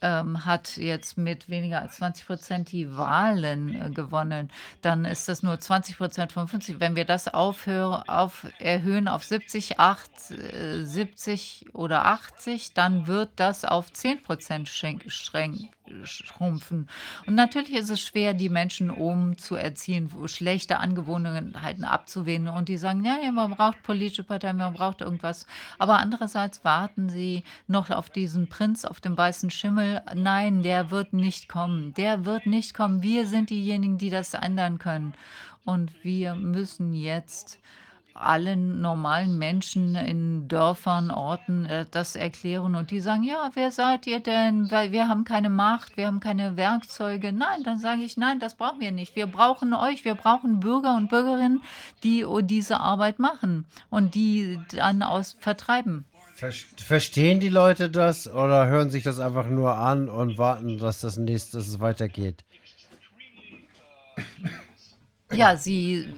ähm, 0.02 0.44
hat 0.44 0.76
jetzt 0.76 1.18
mit 1.18 1.48
weniger 1.48 1.82
als 1.82 1.96
20 1.96 2.26
Prozent 2.26 2.72
die 2.72 2.96
Wahlen 2.96 3.74
äh, 3.74 3.90
gewonnen, 3.90 4.50
dann 4.82 5.04
ist 5.04 5.28
das 5.28 5.42
nur 5.42 5.58
20 5.58 5.98
Prozent 5.98 6.32
von 6.32 6.48
50. 6.48 6.80
Wenn 6.80 6.96
wir 6.96 7.04
das 7.04 7.28
aufhören, 7.28 8.02
auf, 8.08 8.46
erhöhen 8.58 9.08
auf 9.08 9.24
70, 9.24 9.78
8, 9.78 10.10
äh, 10.30 10.84
70 10.84 11.66
oder 11.72 12.06
80, 12.06 12.72
dann 12.74 13.06
wird 13.06 13.30
das 13.36 13.64
auf 13.64 13.92
10 13.92 14.22
Prozent 14.22 14.68
schrumpfen. 16.04 16.88
Und 17.26 17.34
natürlich 17.34 17.74
ist 17.74 17.90
es 17.90 18.00
schwer, 18.00 18.34
die 18.34 18.48
Menschen 18.48 18.90
umzuerziehen, 18.90 20.10
schlechte 20.26 20.78
Angewohnheiten 20.78 21.84
abzuwählen. 21.84 22.48
Und 22.48 22.68
die 22.68 22.76
sagen, 22.76 23.04
ja, 23.04 23.18
ja, 23.22 23.32
man 23.32 23.52
braucht 23.52 23.82
politische 23.82 24.24
Parteien, 24.24 24.56
man 24.56 24.74
braucht 24.74 25.00
irgendwas. 25.00 25.46
Aber 25.78 25.98
andererseits 25.98 26.64
warten 26.64 27.08
sie 27.08 27.44
noch 27.66 27.90
auf 27.90 28.10
diesen 28.10 28.48
Prinz 28.48 28.84
auf 28.84 29.00
dem 29.00 29.16
weißen 29.16 29.50
Schimmel. 29.50 30.02
Nein, 30.14 30.62
der 30.62 30.90
wird 30.90 31.12
nicht 31.12 31.48
kommen. 31.48 31.94
Der 31.94 32.24
wird 32.24 32.46
nicht 32.46 32.74
kommen. 32.74 33.02
Wir 33.02 33.26
sind 33.26 33.50
diejenigen, 33.50 33.98
die 33.98 34.10
das 34.10 34.34
ändern 34.34 34.78
können. 34.78 35.14
Und 35.64 35.92
wir 36.02 36.34
müssen 36.34 36.94
jetzt 36.94 37.58
allen 38.14 38.80
normalen 38.80 39.38
Menschen 39.38 39.94
in 39.94 40.48
Dörfern, 40.48 41.10
Orten 41.10 41.66
äh, 41.66 41.86
das 41.90 42.16
erklären 42.16 42.74
und 42.74 42.90
die 42.90 43.00
sagen, 43.00 43.22
ja, 43.22 43.50
wer 43.54 43.72
seid 43.72 44.06
ihr 44.06 44.20
denn? 44.20 44.70
Weil 44.70 44.92
wir 44.92 45.08
haben 45.08 45.24
keine 45.24 45.50
Macht, 45.50 45.96
wir 45.96 46.06
haben 46.06 46.20
keine 46.20 46.56
Werkzeuge. 46.56 47.32
Nein, 47.32 47.62
dann 47.64 47.78
sage 47.78 48.02
ich, 48.02 48.16
nein, 48.16 48.40
das 48.40 48.54
brauchen 48.54 48.80
wir 48.80 48.92
nicht. 48.92 49.16
Wir 49.16 49.26
brauchen 49.26 49.74
euch, 49.74 50.04
wir 50.04 50.14
brauchen 50.14 50.60
Bürger 50.60 50.96
und 50.96 51.08
Bürgerinnen, 51.08 51.62
die 52.02 52.26
diese 52.42 52.80
Arbeit 52.80 53.18
machen 53.18 53.66
und 53.90 54.14
die 54.14 54.58
dann 54.74 55.02
aus 55.02 55.36
vertreiben. 55.40 56.04
Verstehen 56.76 57.38
die 57.38 57.50
Leute 57.50 57.90
das 57.90 58.26
oder 58.26 58.66
hören 58.66 58.88
sich 58.88 59.02
das 59.02 59.20
einfach 59.20 59.46
nur 59.46 59.76
an 59.76 60.08
und 60.08 60.38
warten, 60.38 60.78
dass 60.78 61.00
das 61.00 61.18
nächste 61.18 61.58
dass 61.58 61.68
es 61.68 61.80
weitergeht? 61.80 62.44
Ja, 65.32 65.56
sie 65.56 66.08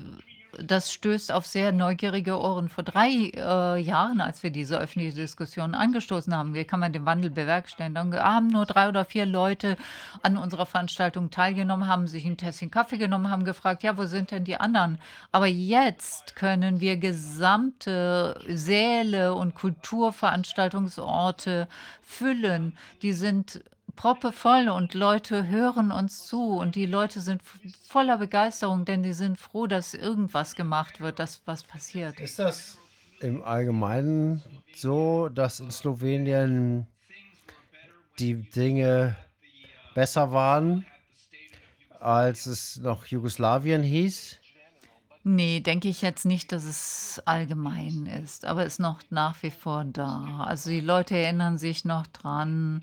das 0.59 0.93
stößt 0.93 1.33
auf 1.33 1.47
sehr 1.47 1.73
neugierige 1.73 2.39
Ohren. 2.39 2.69
Vor 2.69 2.85
drei 2.85 3.31
äh, 3.35 3.81
Jahren, 3.81 4.21
als 4.21 4.43
wir 4.43 4.51
diese 4.51 4.79
öffentliche 4.79 5.15
Diskussion 5.15 5.75
angestoßen 5.75 6.37
haben, 6.37 6.55
wie 6.55 6.65
kann 6.65 6.81
man 6.81 6.93
den 6.93 7.07
Wandel 7.07 7.31
bewerkstelligen, 7.31 7.95
dann 7.95 8.15
haben 8.15 8.49
nur 8.49 8.67
drei 8.67 8.89
oder 8.89 9.05
vier 9.05 9.27
Leute 9.27 9.77
an 10.23 10.37
unserer 10.37 10.67
Veranstaltung 10.67 11.31
teilgenommen, 11.31 11.89
haben 11.89 12.07
sich 12.07 12.25
ein 12.25 12.37
Tässchen 12.37 12.71
Kaffee 12.71 12.99
genommen, 12.99 13.31
haben 13.31 13.45
gefragt, 13.45 13.83
ja, 13.83 13.97
wo 13.97 14.05
sind 14.05 14.31
denn 14.31 14.45
die 14.45 14.57
anderen? 14.57 14.99
Aber 15.31 15.47
jetzt 15.47 16.37
können 16.37 16.81
wir 16.81 16.97
gesamte 16.97 18.39
Säle 18.49 19.35
und 19.35 19.55
Kulturveranstaltungsorte 19.55 21.69
füllen. 22.03 22.77
Die 23.01 23.13
sind 23.13 23.63
proppevoll 23.97 24.69
und 24.69 24.95
Leute 24.95 25.47
hören 25.49 25.93
uns 25.93 26.27
zu 26.27 26.57
und 26.57 26.75
die 26.75 26.87
Leute 26.87 27.21
sind 27.21 27.43
voller 27.89 28.19
Begeisterung, 28.19 28.85
denn 28.85 29.03
die 29.03 29.13
sind 29.13 29.39
froh, 29.39 29.67
dass 29.67 29.95
irgendwas 29.95 30.55
gemacht 30.55 31.01
wird, 31.01 31.19
dass 31.19 31.43
was 31.47 31.63
passiert. 31.63 32.19
Ist 32.21 32.39
das 32.39 32.79
im 33.21 33.43
Allgemeinen 33.43 34.43
so, 34.75 35.29
dass 35.29 35.61
in 35.61 35.71
Slowenien 35.71 36.87
die 38.19 38.35
Dinge 38.35 39.17
besser 39.95 40.33
waren, 40.33 40.87
als 42.01 42.47
es 42.47 42.79
noch 42.79 43.07
Jugoslawien 43.07 43.83
hieß? 43.83 44.39
Nee, 45.25 45.61
denke 45.61 45.89
ich 45.89 46.03
jetzt 46.03 46.25
nicht, 46.25 46.51
dass 46.51 46.65
es 46.65 47.23
allgemein 47.27 48.07
ist, 48.07 48.45
aber 48.45 48.67
ist 48.67 48.81
noch 48.81 49.03
nach 49.11 49.41
wie 49.45 49.53
vor 49.53 49.85
da. 49.85 50.45
Also 50.49 50.71
die 50.71 50.81
Leute 50.81 51.17
erinnern 51.17 51.59
sich 51.59 51.85
noch 51.85 52.09
dran. 52.09 52.83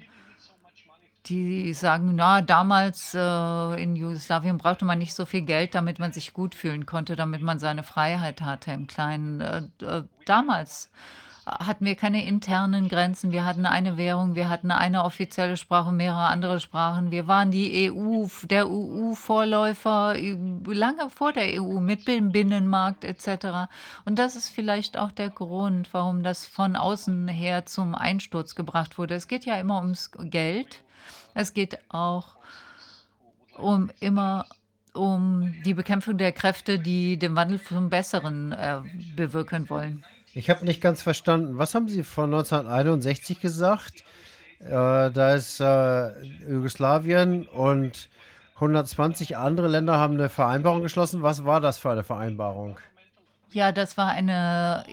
Die 1.30 1.74
sagen, 1.76 2.16
na, 2.16 2.42
damals 2.42 3.14
äh, 3.14 3.84
in 3.84 3.96
Jugoslawien 3.96 4.58
brauchte 4.58 4.84
man 4.84 4.98
nicht 4.98 5.14
so 5.14 5.28
viel 5.28 5.44
Geld, 5.44 5.76
damit 5.76 6.00
man 6.00 6.12
sich 6.12 6.34
gut 6.34 6.56
fühlen 6.56 6.88
konnte, 6.88 7.16
damit 7.16 7.44
man 7.44 7.60
seine 7.60 7.84
Freiheit 7.84 8.42
hatte 8.42 8.72
im 8.72 8.88
Kleinen. 8.88 9.40
Äh, 9.40 9.62
äh, 9.82 10.04
damals 10.26 10.90
hatten 11.46 11.86
wir 11.86 11.96
keine 11.96 12.26
internen 12.26 12.90
Grenzen. 12.90 13.32
Wir 13.32 13.46
hatten 13.46 13.66
eine 13.66 13.98
Währung, 13.98 14.34
wir 14.36 14.50
hatten 14.50 14.72
eine 14.72 15.04
offizielle 15.04 15.58
Sprache, 15.58 15.92
mehrere 15.92 16.28
andere 16.28 16.60
Sprachen. 16.60 17.12
Wir 17.12 17.28
waren 17.28 17.52
die 17.52 17.92
EU, 17.92 18.26
der 18.44 18.68
EU-Vorläufer 18.68 20.16
lange 20.66 21.10
vor 21.10 21.34
der 21.34 21.62
EU 21.62 21.80
mit 21.80 22.08
dem 22.08 22.32
Binnenmarkt 22.32 23.04
etc. 23.04 23.70
Und 24.06 24.18
das 24.20 24.36
ist 24.36 24.50
vielleicht 24.50 24.98
auch 24.98 25.12
der 25.12 25.30
Grund, 25.30 25.90
warum 25.92 26.24
das 26.24 26.46
von 26.46 26.76
außen 26.76 27.28
her 27.28 27.66
zum 27.66 27.94
Einsturz 27.96 28.56
gebracht 28.56 28.98
wurde. 28.98 29.16
Es 29.16 29.28
geht 29.28 29.46
ja 29.46 29.56
immer 29.56 29.78
ums 29.80 30.12
Geld. 30.12 30.82
Es 31.40 31.54
geht 31.54 31.80
auch 31.88 32.36
um 33.56 33.90
immer 34.02 34.46
um 34.94 35.56
die 35.64 35.74
Bekämpfung 35.74 36.18
der 36.18 36.34
Kräfte, 36.34 36.80
die 36.80 37.16
den 37.16 37.34
Wandel 37.34 37.62
zum 37.64 37.90
Besseren 37.90 38.52
äh, 38.52 38.82
bewirken 39.16 39.70
wollen. 39.70 40.04
Ich 40.34 40.50
habe 40.50 40.66
nicht 40.66 40.82
ganz 40.82 41.02
verstanden. 41.02 41.58
Was 41.58 41.74
haben 41.74 41.88
Sie 41.88 42.04
von 42.04 42.26
1961 42.26 43.40
gesagt? 43.40 44.04
Äh, 44.60 44.68
da 44.68 45.34
ist 45.34 45.62
äh, 45.62 46.12
Jugoslawien 46.46 47.48
und 47.48 48.10
120 48.56 49.38
andere 49.38 49.70
Länder 49.70 49.98
haben 49.98 50.16
eine 50.16 50.28
Vereinbarung 50.28 50.82
geschlossen. 50.82 51.22
Was 51.22 51.46
war 51.46 51.62
das 51.62 51.78
für 51.78 51.92
eine 51.92 52.04
Vereinbarung? 52.04 52.78
Ja, 53.52 53.72
das 53.72 53.96
war 53.96 54.10
eine 54.10 54.84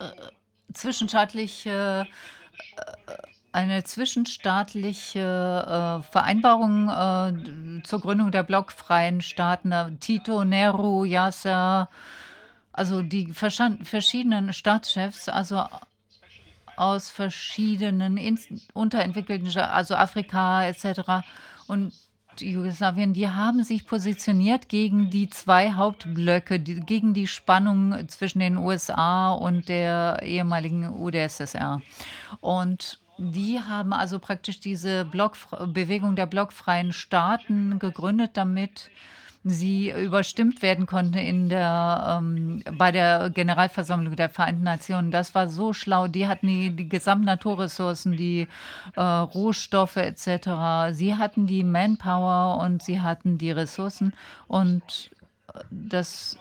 äh, 0.00 0.04
zwischenstaatliche, 0.74 2.08
äh, 3.06 3.12
eine 3.52 3.84
zwischenstaatliche 3.84 5.20
äh, 5.20 6.02
Vereinbarung 6.10 6.88
äh, 6.88 7.82
zur 7.82 8.00
Gründung 8.00 8.30
der 8.32 8.42
blockfreien 8.42 9.20
Staaten. 9.20 9.98
Tito, 10.00 10.44
Nehru, 10.44 11.04
Yasser, 11.04 11.90
also 12.72 13.02
die 13.02 13.32
verschiedenen 13.34 14.54
Staatschefs, 14.54 15.28
also 15.28 15.64
aus 16.76 17.10
verschiedenen 17.10 18.38
unterentwickelten, 18.72 19.54
also 19.58 19.94
Afrika 19.94 20.64
etc. 20.64 21.22
und 21.66 21.92
Jugoslawien, 22.40 23.12
die 23.12 23.28
haben 23.28 23.62
sich 23.62 23.86
positioniert 23.86 24.70
gegen 24.70 25.10
die 25.10 25.28
zwei 25.28 25.72
Hauptblöcke, 25.72 26.58
die, 26.58 26.80
gegen 26.80 27.12
die 27.12 27.26
Spannung 27.26 28.08
zwischen 28.08 28.38
den 28.38 28.56
USA 28.56 29.32
und 29.32 29.68
der 29.68 30.20
ehemaligen 30.22 30.88
UdSSR. 30.88 31.82
Und 32.40 33.01
die 33.18 33.60
haben 33.60 33.92
also 33.92 34.18
praktisch 34.18 34.60
diese 34.60 35.04
Block, 35.04 35.36
Bewegung 35.66 36.16
der 36.16 36.26
blockfreien 36.26 36.92
Staaten 36.92 37.78
gegründet, 37.78 38.32
damit 38.34 38.90
sie 39.44 39.90
überstimmt 39.90 40.62
werden 40.62 40.86
konnte 40.86 41.18
in 41.18 41.48
der, 41.48 42.20
ähm, 42.20 42.62
bei 42.78 42.92
der 42.92 43.30
Generalversammlung 43.30 44.14
der 44.14 44.28
Vereinten 44.28 44.62
Nationen. 44.62 45.10
Das 45.10 45.34
war 45.34 45.48
so 45.48 45.72
schlau. 45.72 46.06
Die 46.06 46.28
hatten 46.28 46.46
die, 46.46 46.70
die 46.70 46.88
gesamten 46.88 47.26
Naturressourcen, 47.26 48.16
die 48.16 48.46
äh, 48.94 49.00
Rohstoffe 49.02 49.96
etc. 49.96 50.92
Sie 50.92 51.16
hatten 51.16 51.46
die 51.46 51.64
Manpower 51.64 52.62
und 52.62 52.82
sie 52.82 53.00
hatten 53.00 53.36
die 53.36 53.50
Ressourcen 53.50 54.12
und 54.46 55.10
äh, 55.54 55.60
das 55.70 56.38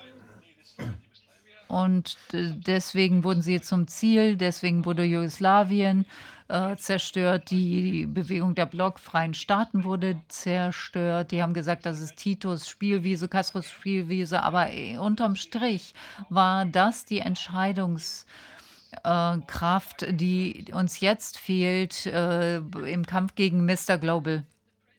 und 1.67 2.17
deswegen 2.33 3.23
wurden 3.23 3.41
sie 3.41 3.61
zum 3.61 3.87
Ziel, 3.87 4.35
deswegen 4.35 4.83
wurde 4.83 5.05
Jugoslawien 5.05 6.01
äh, 6.01 6.30
zerstört. 6.77 7.51
Die 7.51 8.05
Bewegung 8.05 8.55
der 8.55 8.65
blockfreien 8.65 9.33
Staaten 9.33 9.83
wurde 9.83 10.19
zerstört. 10.27 11.31
Die 11.31 11.41
haben 11.41 11.53
gesagt, 11.53 11.85
das 11.85 11.99
ist 11.99 12.17
Titos 12.17 12.67
Spielwiese, 12.67 13.27
Castros 13.27 13.69
Spielwiese. 13.69 14.43
Aber 14.43 14.71
äh, 14.71 14.97
unterm 14.97 15.35
Strich 15.35 15.93
war 16.29 16.65
das 16.65 17.05
die 17.05 17.19
Entscheidungskraft, 17.19 20.03
äh, 20.03 20.13
die 20.13 20.65
uns 20.73 20.99
jetzt 20.99 21.37
fehlt 21.37 22.05
äh, 22.05 22.57
im 22.57 23.05
Kampf 23.05 23.35
gegen 23.35 23.65
Mr. 23.65 23.97
Global. 23.97 24.43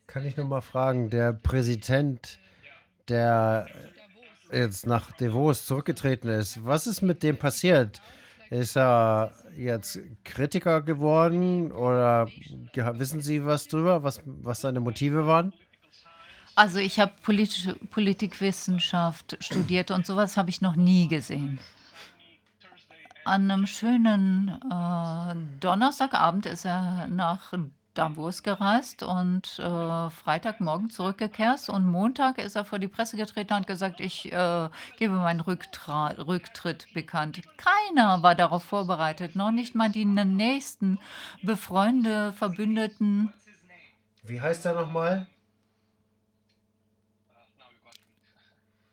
Kann 0.07 0.25
ich 0.25 0.37
nur 0.37 0.47
mal 0.47 0.61
fragen, 0.61 1.09
der 1.09 1.33
Präsident, 1.33 2.39
der 3.07 3.67
jetzt 4.51 4.85
nach 4.85 5.11
Davos 5.13 5.65
zurückgetreten 5.65 6.29
ist, 6.29 6.63
was 6.65 6.87
ist 6.87 7.01
mit 7.01 7.23
dem 7.23 7.37
passiert? 7.37 8.01
Ist 8.49 8.77
er 8.77 9.31
jetzt 9.57 9.99
Kritiker 10.23 10.81
geworden 10.81 11.71
oder 11.71 12.27
wissen 12.73 13.21
Sie 13.21 13.45
was 13.45 13.67
drüber, 13.67 14.03
was, 14.03 14.21
was 14.25 14.61
seine 14.61 14.79
Motive 14.79 15.25
waren? 15.25 15.53
Also 16.55 16.77
ich 16.77 16.99
habe 16.99 17.13
politische 17.23 17.73
Politikwissenschaft 17.73 19.37
studiert 19.39 19.89
und 19.89 20.05
sowas 20.05 20.37
habe 20.37 20.51
ich 20.51 20.61
noch 20.61 20.75
nie 20.75 21.07
gesehen. 21.07 21.59
An 23.25 23.49
einem 23.49 23.65
schönen 23.65 24.49
äh, 24.69 25.35
Donnerstagabend 25.59 26.45
ist 26.45 26.65
er 26.65 27.07
nach 27.07 27.53
Davos 27.93 28.41
gereist 28.41 29.03
und 29.03 29.59
äh, 29.59 30.09
Freitagmorgen 30.09 30.89
zurückgekehrt 30.89 31.69
und 31.69 31.85
Montag 31.85 32.39
ist 32.39 32.55
er 32.55 32.65
vor 32.65 32.79
die 32.79 32.87
Presse 32.87 33.17
getreten 33.17 33.53
und 33.53 33.59
hat 33.61 33.67
gesagt, 33.67 33.99
ich 33.99 34.31
äh, 34.31 34.69
gebe 34.97 35.13
meinen 35.13 35.39
Rücktra 35.39 36.07
Rücktritt 36.17 36.91
bekannt. 36.93 37.41
Keiner 37.57 38.23
war 38.23 38.33
darauf 38.33 38.63
vorbereitet, 38.63 39.35
noch 39.35 39.51
nicht 39.51 39.75
mal 39.75 39.89
die 39.89 40.05
nächsten 40.05 40.99
Befreunde, 41.43 42.33
Verbündeten. 42.33 43.31
Wie 44.23 44.41
heißt 44.41 44.65
er 44.65 44.73
nochmal? 44.73 45.27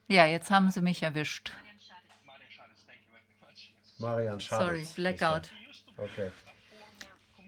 Ja, 0.09 0.27
jetzt 0.27 0.51
haben 0.51 0.71
sie 0.71 0.81
mich 0.83 1.03
erwischt. 1.03 1.53
Marian 3.99 4.41
Schaditz. 4.41 4.95
Sorry, 4.95 5.13
Blackout. 5.17 5.51
Okay. 5.97 6.31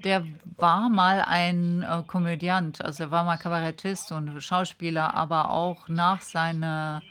Der 0.04 0.26
war 0.56 0.88
mal 0.88 1.22
ein 1.22 1.82
äh, 1.82 2.02
Komödiant, 2.06 2.84
also 2.84 3.04
er 3.04 3.10
war 3.10 3.24
mal 3.24 3.36
Kabarettist 3.36 4.10
und 4.12 4.42
Schauspieler, 4.42 5.14
aber 5.14 5.50
auch 5.50 5.88
nach 5.88 6.20
seiner 6.20 7.02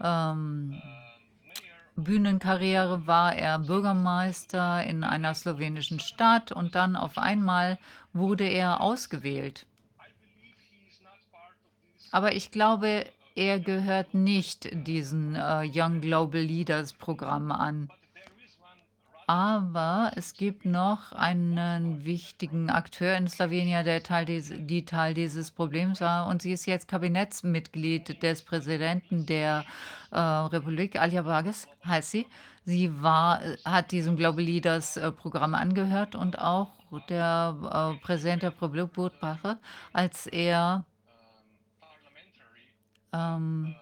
ähm, 0.00 0.80
Bühnenkarriere 1.96 3.06
war 3.06 3.34
er 3.34 3.58
Bürgermeister 3.58 4.84
in 4.84 5.04
einer 5.04 5.34
slowenischen 5.34 6.00
Stadt 6.00 6.52
und 6.52 6.74
dann 6.74 6.96
auf 6.96 7.18
einmal 7.18 7.78
wurde 8.12 8.44
er 8.44 8.80
ausgewählt. 8.80 9.66
Aber 12.10 12.34
ich 12.34 12.50
glaube, 12.50 13.06
er 13.34 13.58
gehört 13.58 14.14
nicht 14.14 14.68
diesen 14.86 15.34
äh, 15.34 15.68
Young 15.72 16.00
Global 16.00 16.40
Leaders 16.40 16.92
Programm 16.92 17.50
an. 17.50 17.90
Aber 19.26 20.12
es 20.16 20.34
gibt 20.34 20.66
noch 20.66 21.12
einen 21.12 22.04
wichtigen 22.04 22.68
Akteur 22.68 23.16
in 23.16 23.26
Slowenien, 23.28 23.84
der 23.84 24.02
Teil 24.02 24.26
des, 24.26 24.52
die 24.54 24.84
Teil 24.84 25.14
dieses 25.14 25.50
Problems 25.50 26.00
war. 26.00 26.26
Und 26.26 26.42
sie 26.42 26.52
ist 26.52 26.66
jetzt 26.66 26.88
Kabinettsmitglied 26.88 28.22
des 28.22 28.42
Präsidenten 28.42 29.24
der 29.24 29.64
äh, 30.10 30.18
Republik, 30.18 31.00
Alja 31.00 31.24
Vargas 31.24 31.66
heißt 31.86 32.10
sie. 32.10 32.26
Sie 32.66 33.02
war, 33.02 33.40
hat 33.64 33.92
diesem 33.92 34.16
Global 34.16 34.44
Leaders 34.44 34.96
äh, 34.96 35.10
Programm 35.10 35.54
angehört 35.54 36.14
und 36.14 36.38
auch 36.38 36.70
der 37.08 37.96
äh, 37.98 38.04
Präsident 38.04 38.42
der 38.42 38.50
Republik, 38.50 38.92
Burtbache, 38.92 39.58
als 39.92 40.26
er 40.26 40.84
ähm, 43.12 43.74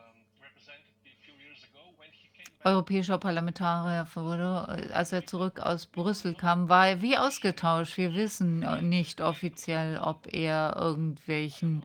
europäischer 2.64 3.18
Parlamentarier 3.18 4.06
wurde, 4.14 4.90
als 4.92 5.12
er 5.12 5.26
zurück 5.26 5.60
aus 5.60 5.86
Brüssel 5.86 6.34
kam, 6.34 6.68
war 6.68 6.88
er 6.88 7.02
wie 7.02 7.16
ausgetauscht. 7.16 7.96
Wir 7.96 8.14
wissen 8.14 8.62
äh, 8.62 8.82
nicht 8.82 9.20
offiziell, 9.20 9.98
ob 9.98 10.32
er 10.32 10.76
irgendwelchen 10.76 11.84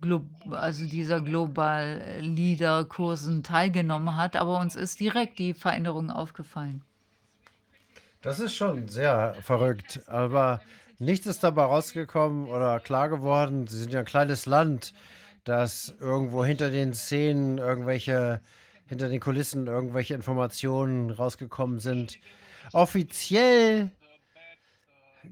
Glo 0.00 0.22
also 0.50 0.84
dieser 0.86 1.20
Global 1.20 2.00
Leader 2.20 2.84
Kursen 2.84 3.42
teilgenommen 3.42 4.16
hat, 4.16 4.36
aber 4.36 4.60
uns 4.60 4.76
ist 4.76 5.00
direkt 5.00 5.38
die 5.38 5.54
Veränderung 5.54 6.10
aufgefallen. 6.10 6.82
Das 8.22 8.38
ist 8.38 8.54
schon 8.54 8.88
sehr 8.88 9.34
verrückt, 9.42 10.00
aber 10.06 10.60
nichts 10.98 11.26
ist 11.26 11.42
dabei 11.42 11.64
rausgekommen 11.64 12.48
oder 12.48 12.80
klar 12.80 13.08
geworden. 13.08 13.66
Sie 13.66 13.78
sind 13.78 13.92
ja 13.92 14.00
ein 14.00 14.04
kleines 14.04 14.46
Land, 14.46 14.92
das 15.44 15.94
irgendwo 16.00 16.44
hinter 16.44 16.70
den 16.70 16.94
Szenen 16.94 17.58
irgendwelche 17.58 18.40
hinter 18.88 19.08
den 19.08 19.20
Kulissen 19.20 19.66
irgendwelche 19.66 20.14
Informationen 20.14 21.10
rausgekommen 21.10 21.78
sind. 21.78 22.18
Offiziell 22.72 23.90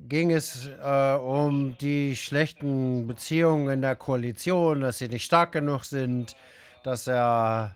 ging 0.08 0.30
es 0.30 0.68
äh, 0.82 1.14
um 1.14 1.76
die 1.78 2.16
schlechten 2.16 3.06
Beziehungen 3.06 3.68
in 3.70 3.80
der 3.82 3.96
Koalition, 3.96 4.80
dass 4.80 4.98
sie 4.98 5.08
nicht 5.08 5.24
stark 5.24 5.52
genug 5.52 5.84
sind, 5.84 6.36
dass 6.84 7.06
er 7.06 7.74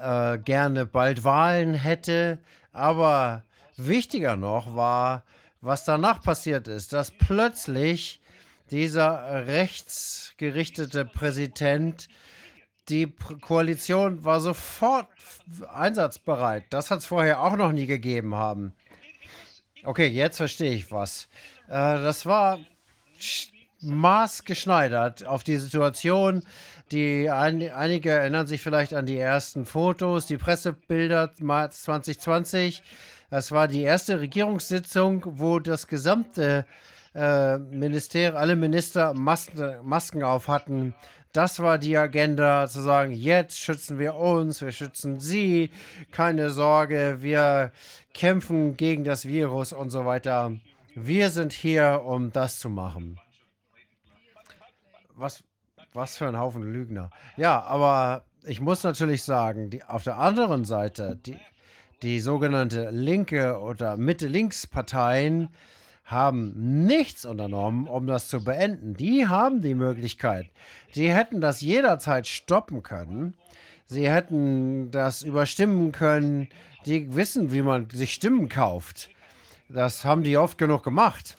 äh, 0.00 0.38
gerne 0.38 0.86
bald 0.86 1.24
Wahlen 1.24 1.74
hätte. 1.74 2.38
Aber 2.72 3.42
wichtiger 3.76 4.36
noch 4.36 4.74
war, 4.74 5.22
was 5.60 5.84
danach 5.84 6.22
passiert 6.22 6.68
ist, 6.68 6.92
dass 6.92 7.10
plötzlich 7.10 8.20
dieser 8.70 9.46
rechtsgerichtete 9.46 11.04
Präsident, 11.04 12.08
die 12.88 13.12
Koalition 13.40 14.24
war 14.24 14.40
sofort 14.40 15.08
einsatzbereit. 15.72 16.64
Das 16.70 16.90
hat 16.90 17.00
es 17.00 17.06
vorher 17.06 17.40
auch 17.40 17.56
noch 17.56 17.72
nie 17.72 17.86
gegeben 17.86 18.34
haben. 18.34 18.74
Okay, 19.84 20.06
jetzt 20.06 20.38
verstehe 20.38 20.72
ich 20.72 20.90
was. 20.90 21.28
Äh, 21.68 21.72
das 21.72 22.26
war 22.26 22.58
maßgeschneidert 23.80 25.26
auf 25.26 25.44
die 25.44 25.58
Situation. 25.58 26.42
Die 26.90 27.30
ein, 27.30 27.70
einige 27.70 28.10
erinnern 28.10 28.46
sich 28.46 28.60
vielleicht 28.62 28.94
an 28.94 29.06
die 29.06 29.18
ersten 29.18 29.64
Fotos, 29.64 30.26
die 30.26 30.36
Pressebilder 30.36 31.32
März 31.38 31.82
2020. 31.84 32.82
Das 33.30 33.52
war 33.52 33.68
die 33.68 33.82
erste 33.82 34.20
Regierungssitzung, 34.20 35.22
wo 35.26 35.58
das 35.58 35.86
gesamte 35.86 36.66
äh, 37.14 37.58
Minister, 37.58 38.36
alle 38.36 38.56
Minister 38.56 39.14
Masken, 39.14 39.76
Masken 39.82 40.22
auf 40.22 40.48
hatten. 40.48 40.94
Das 41.34 41.58
war 41.58 41.78
die 41.78 41.98
Agenda, 41.98 42.68
zu 42.68 42.80
sagen, 42.80 43.10
jetzt 43.10 43.58
schützen 43.58 43.98
wir 43.98 44.14
uns, 44.14 44.62
wir 44.62 44.70
schützen 44.70 45.18
Sie, 45.18 45.72
keine 46.12 46.50
Sorge, 46.50 47.16
wir 47.22 47.72
kämpfen 48.14 48.76
gegen 48.76 49.02
das 49.02 49.26
Virus 49.26 49.72
und 49.72 49.90
so 49.90 50.06
weiter. 50.06 50.52
Wir 50.94 51.30
sind 51.30 51.52
hier, 51.52 52.02
um 52.06 52.30
das 52.32 52.60
zu 52.60 52.70
machen. 52.70 53.18
Was, 55.16 55.42
was 55.92 56.16
für 56.16 56.28
ein 56.28 56.38
Haufen 56.38 56.62
Lügner. 56.72 57.10
Ja, 57.36 57.64
aber 57.64 58.22
ich 58.44 58.60
muss 58.60 58.84
natürlich 58.84 59.24
sagen, 59.24 59.70
die, 59.70 59.82
auf 59.82 60.04
der 60.04 60.18
anderen 60.18 60.64
Seite, 60.64 61.16
die, 61.16 61.36
die 62.02 62.20
sogenannte 62.20 62.90
linke 62.90 63.58
oder 63.58 63.96
Mitte-Links-Parteien 63.96 65.48
haben 66.04 66.84
nichts 66.86 67.24
unternommen, 67.24 67.88
um 67.88 68.06
das 68.06 68.28
zu 68.28 68.44
beenden. 68.44 68.94
Die 68.94 69.26
haben 69.26 69.62
die 69.62 69.74
Möglichkeit. 69.74 70.50
Die 70.94 71.10
hätten 71.10 71.40
das 71.40 71.60
jederzeit 71.60 72.26
stoppen 72.26 72.82
können. 72.82 73.34
Sie 73.86 74.08
hätten 74.08 74.90
das 74.90 75.22
überstimmen 75.22 75.92
können. 75.92 76.48
Die 76.86 77.14
wissen, 77.14 77.52
wie 77.52 77.62
man 77.62 77.88
sich 77.90 78.12
Stimmen 78.12 78.48
kauft. 78.48 79.08
Das 79.68 80.04
haben 80.04 80.22
die 80.22 80.36
oft 80.36 80.58
genug 80.58 80.82
gemacht. 80.82 81.36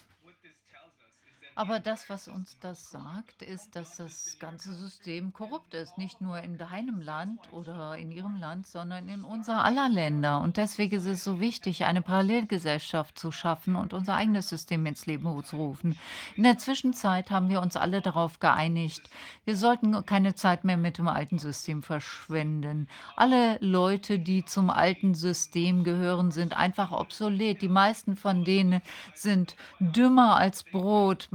Aber 1.58 1.80
das, 1.80 2.10
was 2.10 2.28
uns 2.28 2.58
das 2.60 2.92
sagt, 2.92 3.42
ist, 3.42 3.78
dass 3.78 3.96
das 3.96 4.38
ganze 4.40 4.74
System 4.74 5.32
korrupt 5.32 5.74
ist. 5.74 5.98
Nicht 5.98 6.20
nur 6.20 6.38
in 6.42 6.58
deinem 6.58 7.00
Land 7.00 7.40
oder 7.54 7.98
in 7.98 8.12
Ihrem 8.12 8.36
Land, 8.36 8.68
sondern 8.68 9.08
in 9.08 9.24
unser 9.24 9.64
aller 9.64 9.88
Länder. 9.88 10.42
Und 10.42 10.58
deswegen 10.58 10.98
ist 10.98 11.06
es 11.06 11.24
so 11.24 11.40
wichtig, 11.40 11.86
eine 11.86 12.02
Parallelgesellschaft 12.02 13.18
zu 13.18 13.32
schaffen 13.32 13.78
und 13.78 13.94
unser 13.94 14.16
eigenes 14.16 14.50
System 14.50 14.86
ins 14.86 15.06
Leben 15.06 15.26
zu 15.46 15.56
rufen. 15.56 15.98
In 16.36 16.44
der 16.44 16.58
Zwischenzeit 16.58 17.32
haben 17.32 17.48
wir 17.48 17.62
uns 17.62 17.78
alle 17.78 18.02
darauf 18.02 18.40
geeinigt, 18.42 19.10
wir 19.46 19.56
sollten 19.56 20.06
keine 20.06 20.36
Zeit 20.36 20.66
mehr 20.66 20.76
mit 20.76 20.98
dem 20.98 21.08
alten 21.08 21.40
System 21.40 21.84
verschwenden. 21.84 22.90
Alle 23.16 23.58
Leute, 23.62 24.20
die 24.20 24.44
zum 24.44 24.70
alten 24.70 25.14
System 25.14 25.86
gehören, 25.86 26.32
sind 26.32 26.58
einfach 26.58 26.92
obsolet. 26.92 27.62
Die 27.62 27.70
meisten 27.70 28.18
von 28.18 28.44
denen 28.44 28.82
sind 29.14 29.56
dümmer 29.80 30.36
als 30.36 30.64
Brot 30.64 31.30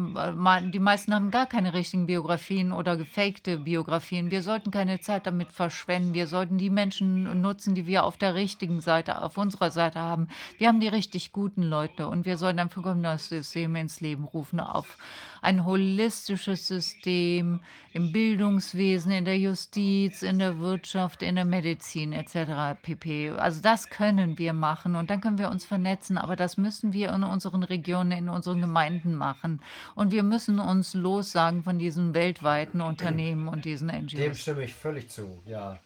die 0.73 0.79
meisten 0.79 1.15
haben 1.15 1.31
gar 1.31 1.47
keine 1.47 1.75
richtigen 1.75 2.07
Biografien 2.07 2.73
oder 2.73 2.97
gefakte 2.97 3.59
Biografien. 3.59 4.31
Wir 4.31 4.43
sollten 4.43 4.71
keine 4.71 5.01
Zeit 5.01 5.27
damit 5.27 5.53
verschwenden. 5.53 6.15
Wir 6.15 6.27
sollten 6.27 6.59
die 6.59 6.71
Menschen 6.71 7.41
nutzen, 7.41 7.75
die 7.75 7.87
wir 7.87 8.05
auf 8.05 8.17
der 8.17 8.35
richtigen 8.35 8.81
Seite, 8.81 9.23
auf 9.23 9.37
unserer 9.37 9.71
Seite 9.71 10.01
haben. 10.01 10.29
Wir 10.59 10.69
haben 10.69 10.81
die 10.81 10.89
richtig 10.89 11.33
guten 11.33 11.63
Leute 11.63 12.09
und 12.09 12.27
wir 12.27 12.37
sollten 12.37 12.61
ein 12.61 12.71
vollkommenes 12.71 13.29
System 13.29 13.77
ins 13.77 14.01
Leben 14.01 14.25
rufen, 14.25 14.61
auf 14.61 14.97
ein 15.43 15.65
holistisches 15.65 16.67
System 16.67 17.61
im 17.93 18.13
Bildungswesen, 18.13 19.11
in 19.13 19.25
der 19.25 19.39
Justiz, 19.39 20.23
in 20.23 20.39
der 20.39 20.59
Wirtschaft, 20.59 21.23
in 21.23 21.37
der 21.37 21.45
Medizin 21.45 22.13
etc. 22.13 22.81
pp. 22.81 23.31
Also 23.31 23.61
das 23.61 23.89
können 23.89 24.39
wir 24.39 24.53
machen 24.53 24.97
und 24.97 25.11
dann 25.11 25.21
können 25.21 25.39
wir 25.39 25.51
uns 25.51 25.65
vernetzen, 25.65 26.19
aber 26.19 26.37
das 26.37 26.57
müssen 26.57 26.93
wir 26.93 27.13
in 27.13 27.25
unseren 27.25 27.63
Regionen, 27.63 28.13
in 28.13 28.29
unseren 28.29 28.61
Gemeinden 28.61 29.15
machen. 29.15 29.63
Und 29.95 30.13
wir 30.13 30.23
müssen 30.23 30.59
uns 30.59 30.95
lossagen 30.95 31.63
von 31.63 31.79
diesen 31.79 32.15
weltweiten 32.15 32.81
Unternehmen 32.81 33.49
und 33.49 33.65
diesen 33.65 33.89
NGOs. 33.89 34.13
Dem 34.13 34.35
stimme 34.35 34.65
ich 34.65 34.75
völlig 34.75 35.09
zu, 35.09 35.43
ja, 35.47 35.79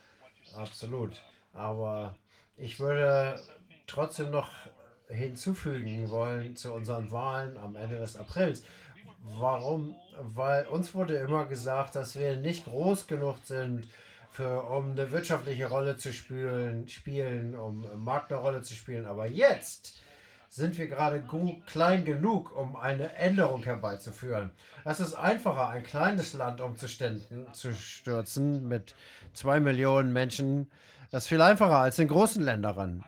absolut. 0.56 1.12
Aber 1.52 2.14
ich 2.56 2.78
würde 2.80 3.40
trotzdem 3.86 4.30
noch 4.30 4.50
hinzufügen 5.08 6.10
wollen 6.10 6.56
zu 6.56 6.72
unseren 6.72 7.10
Wahlen 7.10 7.56
am 7.58 7.76
Ende 7.76 7.98
des 7.98 8.16
Aprils. 8.16 8.64
Warum? 9.24 9.96
Weil 10.20 10.66
uns 10.66 10.94
wurde 10.94 11.16
immer 11.16 11.46
gesagt, 11.46 11.96
dass 11.96 12.18
wir 12.18 12.36
nicht 12.36 12.66
groß 12.66 13.06
genug 13.06 13.38
sind, 13.44 13.88
für, 14.30 14.62
um 14.64 14.90
eine 14.90 15.10
wirtschaftliche 15.12 15.68
Rolle 15.68 15.96
zu 15.96 16.12
spielen, 16.12 16.88
spielen, 16.88 17.54
um 17.54 17.86
Markt 18.04 18.32
eine 18.32 18.40
Rolle 18.40 18.62
zu 18.62 18.74
spielen. 18.74 19.06
Aber 19.06 19.26
jetzt 19.26 20.00
sind 20.50 20.76
wir 20.76 20.88
gerade 20.88 21.22
klein 21.66 22.04
genug, 22.04 22.54
um 22.56 22.76
eine 22.76 23.14
Änderung 23.14 23.62
herbeizuführen. 23.62 24.50
Es 24.84 25.00
ist 25.00 25.14
einfacher, 25.14 25.68
ein 25.68 25.84
kleines 25.84 26.34
Land 26.34 26.60
umzustürzen 26.60 28.68
mit 28.68 28.94
zwei 29.32 29.58
Millionen 29.58 30.12
Menschen. 30.12 30.70
Das 31.10 31.24
ist 31.24 31.28
viel 31.28 31.40
einfacher 31.40 31.78
als 31.78 31.98
in 31.98 32.08
großen 32.08 32.42
Ländern. 32.42 33.04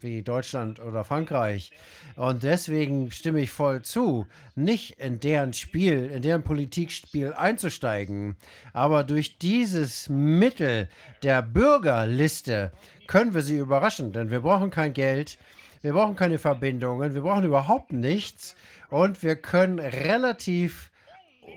Wie 0.00 0.22
Deutschland 0.22 0.78
oder 0.78 1.04
Frankreich. 1.04 1.70
Und 2.16 2.42
deswegen 2.42 3.10
stimme 3.10 3.40
ich 3.40 3.50
voll 3.50 3.80
zu, 3.80 4.26
nicht 4.54 4.98
in 4.98 5.20
deren 5.20 5.54
Spiel, 5.54 6.10
in 6.10 6.20
deren 6.20 6.42
Politikspiel 6.42 7.32
einzusteigen. 7.32 8.36
Aber 8.74 9.04
durch 9.04 9.38
dieses 9.38 10.10
Mittel 10.10 10.90
der 11.22 11.40
Bürgerliste 11.40 12.72
können 13.06 13.32
wir 13.32 13.40
sie 13.40 13.56
überraschen, 13.56 14.12
denn 14.12 14.30
wir 14.30 14.40
brauchen 14.40 14.70
kein 14.70 14.92
Geld, 14.92 15.38
wir 15.80 15.94
brauchen 15.94 16.16
keine 16.16 16.38
Verbindungen, 16.38 17.14
wir 17.14 17.22
brauchen 17.22 17.44
überhaupt 17.44 17.92
nichts 17.92 18.54
und 18.90 19.22
wir 19.22 19.36
können 19.36 19.78
relativ 19.78 20.90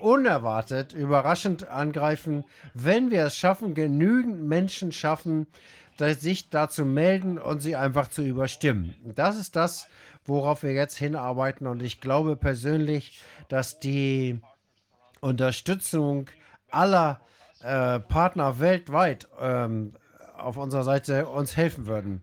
unerwartet, 0.00 0.92
überraschend 0.92 1.68
angreifen, 1.68 2.44
wenn 2.74 3.10
wir 3.10 3.24
es 3.26 3.36
schaffen, 3.36 3.74
genügend 3.74 4.42
Menschen 4.42 4.92
schaffen, 4.92 5.46
sich 6.00 6.50
dazu 6.50 6.84
melden 6.84 7.38
und 7.38 7.60
sie 7.60 7.76
einfach 7.76 8.08
zu 8.08 8.22
überstimmen. 8.22 8.94
Das 9.14 9.36
ist 9.36 9.56
das, 9.56 9.88
worauf 10.24 10.62
wir 10.62 10.72
jetzt 10.72 10.96
hinarbeiten. 10.96 11.66
Und 11.66 11.82
ich 11.82 12.00
glaube 12.00 12.36
persönlich, 12.36 13.20
dass 13.48 13.80
die 13.80 14.40
Unterstützung 15.20 16.28
aller 16.70 17.20
äh, 17.62 18.00
Partner 18.00 18.58
weltweit 18.58 19.28
ähm, 19.38 19.94
auf 20.36 20.56
unserer 20.56 20.84
Seite 20.84 21.28
uns 21.28 21.56
helfen 21.56 21.86
würden. 21.86 22.22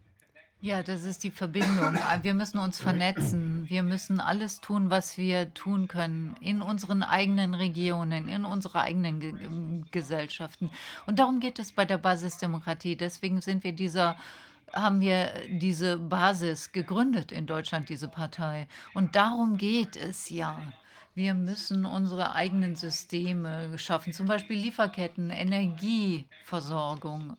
Ja, 0.68 0.84
das 0.84 1.06
ist 1.06 1.23
die 1.23 1.31
Verbindung. 1.31 1.98
Wir 2.23 2.34
müssen 2.34 2.57
uns 2.57 2.81
vernetzen. 2.81 3.69
Wir 3.69 3.84
müssen 3.84 4.19
alles 4.19 4.60
tun, 4.60 4.89
was 4.89 5.18
wir 5.18 5.54
tun 5.54 5.87
können 5.87 6.36
in 6.41 6.62
unseren 6.62 7.04
eigenen 7.04 7.54
Regionen, 7.54 8.28
in 8.28 8.44
unserer 8.44 8.81
eigenen 8.81 9.21
Ge 9.21 9.34
Gesellschaften. 9.91 10.70
Und 11.05 11.20
darum 11.20 11.39
geht 11.39 11.60
es 11.60 11.71
bei 11.71 11.86
der 11.86 11.97
Basisdemokratie. 11.97 12.97
Deswegen 12.97 13.39
sind 13.39 13.63
wir 13.63 13.71
dieser 13.71 14.18
haben 14.73 14.99
wir 14.99 15.31
diese 15.49 15.97
Basis 15.97 16.73
gegründet 16.73 17.31
in 17.31 17.47
Deutschland, 17.47 17.87
diese 17.87 18.10
Partei. 18.10 18.68
Und 18.94 19.15
darum 19.15 19.55
geht 19.55 19.96
es 19.96 20.29
ja. 20.29 20.60
Wir 21.15 21.34
müssen 21.34 21.86
unsere 21.86 22.36
eigenen 22.36 22.76
Systeme 22.76 23.79
schaffen, 23.79 24.12
zum 24.12 24.28
Beispiel 24.28 24.57
Lieferketten, 24.57 25.29
Energieversorgung, 25.29 27.37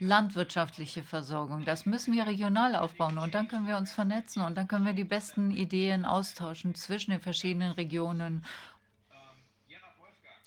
landwirtschaftliche 0.00 1.02
Versorgung. 1.02 1.64
Das 1.64 1.86
müssen 1.86 2.14
wir 2.14 2.26
regional 2.26 2.74
aufbauen 2.74 3.18
und 3.18 3.34
dann 3.34 3.48
können 3.48 3.66
wir 3.66 3.76
uns 3.76 3.92
vernetzen 3.92 4.42
und 4.42 4.56
dann 4.56 4.66
können 4.66 4.86
wir 4.86 4.94
die 4.94 5.04
besten 5.04 5.50
Ideen 5.50 6.04
austauschen 6.04 6.74
zwischen 6.74 7.10
den 7.12 7.20
verschiedenen 7.20 7.72
Regionen. 7.72 8.44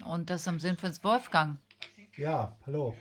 Und 0.03 0.30
das 0.30 0.48
im 0.48 0.59
Sinn 0.59 0.75
von 0.75 0.91
Wolfgang. 1.03 1.57
Ja, 2.17 2.51
hallo. 2.65 2.95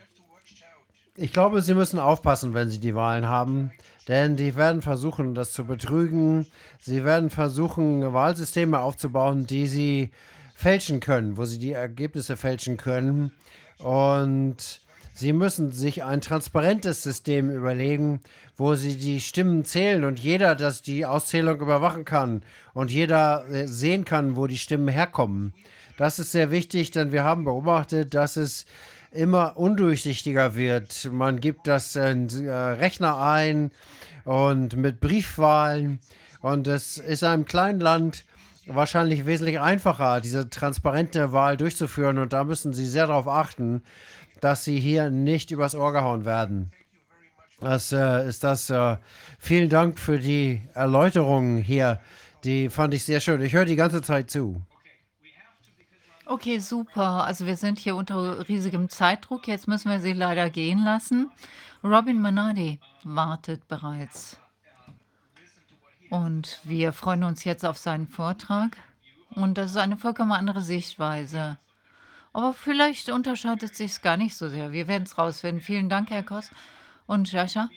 Ich 1.17 1.33
glaube, 1.33 1.61
Sie 1.63 1.75
müssen 1.75 1.99
aufpassen, 1.99 2.55
wenn 2.55 2.71
Sie 2.71 2.79
die 2.79 2.95
Wahlen 2.95 3.27
haben, 3.27 3.73
denn 4.09 4.37
die 4.37 4.55
werden 4.55 4.83
versuchen, 4.83 5.35
das 5.35 5.53
zu 5.53 5.65
betrügen. 5.65 6.47
Sie 6.81 7.05
werden 7.05 7.29
versuchen, 7.29 8.13
Wahlsysteme 8.13 8.79
aufzubauen, 8.79 9.47
die 9.47 9.67
Sie 9.67 10.11
fälschen 10.55 11.01
können, 11.01 11.37
wo 11.37 11.45
Sie 11.45 11.59
die 11.59 11.73
Ergebnisse 11.73 12.37
fälschen 12.37 12.77
können. 12.77 13.33
Und 13.79 14.82
Sie 15.15 15.33
müssen 15.33 15.73
sich 15.73 16.05
ein 16.05 16.21
transparentes 16.21 17.03
System 17.03 17.51
überlegen, 17.51 18.21
wo 18.57 18.75
Sie 18.75 18.97
die 18.97 19.21
Stimmen 19.21 19.65
zählen 19.65 20.05
und 20.05 20.19
jeder, 20.19 20.55
das 20.55 20.83
die 20.83 21.05
Auszählung 21.07 21.61
überwachen 21.61 22.05
kann 22.05 22.43
und 22.75 22.91
jeder 22.91 23.47
äh, 23.51 23.67
sehen 23.67 24.05
kann, 24.05 24.37
wo 24.37 24.47
die 24.47 24.59
Stimmen 24.59 24.89
herkommen. 24.89 25.53
Das 25.97 26.19
ist 26.19 26.33
sehr 26.33 26.51
wichtig, 26.51 26.91
denn 26.91 27.13
wir 27.13 27.25
haben 27.25 27.45
beobachtet, 27.45 28.15
dass 28.15 28.37
es 28.37 28.65
immer 29.11 29.57
undurchsichtiger 29.57 30.55
wird. 30.55 31.11
Man 31.13 31.41
gibt 31.41 31.67
das 31.67 31.97
in 31.97 32.29
äh, 32.47 32.51
Rechner 32.51 33.19
ein 33.19 33.71
und 34.25 34.77
mit 34.77 35.01
Briefwahlen 35.01 36.01
und 36.41 36.67
es 36.67 36.97
ist 36.99 37.23
einem 37.25 37.45
kleinen 37.45 37.81
Land 37.81 38.25
wahrscheinlich 38.67 39.27
wesentlich 39.27 39.61
einfacher, 39.61 40.21
diese 40.21 40.49
transparente 40.49 41.33
Wahl 41.33 41.57
durchzuführen 41.57 42.19
und 42.19 42.33
da 42.33 42.45
müssen 42.45 42.73
Sie 42.73 42.87
sehr 42.87 43.09
darauf 43.09 43.29
achten, 43.29 43.83
dass 44.43 44.65
Sie 44.65 44.79
hier 44.79 45.09
nicht 45.09 45.53
übers 45.53 45.75
Ohr 45.75 45.93
gehauen 45.93 46.27
werden. 46.27 46.73
Das 47.61 47.93
äh, 47.93 48.29
ist 48.29 48.43
das. 48.43 48.69
Äh, 48.71 48.97
vielen 49.39 49.71
Dank 49.71 49.99
für 49.99 50.19
die 50.19 50.61
Erläuterungen 50.75 51.63
hier. 51.63 52.01
Die 52.43 52.69
fand 52.69 52.93
ich 52.93 53.05
sehr 53.05 53.21
schön. 53.21 53.41
Ich 53.41 53.53
höre 53.53 53.65
die 53.65 53.77
ganze 53.77 54.03
Zeit 54.03 54.31
zu. 54.31 54.61
Okay, 56.27 56.59
super. 56.59 57.25
Also 57.25 57.47
wir 57.47 57.57
sind 57.57 57.79
hier 57.79 57.95
unter 57.95 58.49
riesigem 58.49 58.89
Zeitdruck. 58.89 59.47
Jetzt 59.47 59.69
müssen 59.69 59.91
wir 59.91 60.01
Sie 60.01 60.13
leider 60.13 60.51
gehen 60.51 60.85
lassen. 60.85 61.31
Robin 61.85 62.21
Manadi 62.21 62.81
wartet 63.05 63.69
bereits. 63.69 64.39
Und 66.11 66.61
wir 66.65 66.93
freuen 66.93 67.23
uns 67.23 67.45
jetzt 67.45 67.65
auf 67.65 67.79
seinen 67.79 68.09
Vortrag. 68.09 68.77
Und 69.37 69.57
das 69.57 69.71
ist 69.71 69.77
eine 69.77 69.97
vollkommen 69.97 70.33
andere 70.33 70.63
Sichtweise. 70.63 71.59
Aber 72.33 72.55
vielleicht 72.55 73.11
unterscheidet 73.11 73.75
sich 73.77 73.93
es 73.93 74.03
gar 74.03 74.17
nicht 74.17 74.37
so 74.37 74.49
sehr. 74.49 74.73
Wir 74.73 74.89
werden 74.89 75.05
es 75.05 75.19
rausfinden. 75.19 75.61
Vielen 75.61 75.89
Dank, 75.89 76.11
Herr 76.11 76.23
Koss 76.23 76.51
und 77.07 77.31
Jascha. 77.31 77.69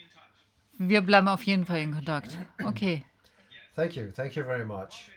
Wir 0.78 1.02
bleiben 1.02 1.28
auf 1.28 1.44
jeden 1.44 1.66
Fall 1.66 1.82
in 1.82 1.94
Kontakt. 1.94 2.38
Okay. 2.64 3.04
Thank 3.76 3.96
you, 3.96 4.12
thank 4.12 4.36
you 4.36 4.44
very 4.44 4.66
much. 4.66 5.10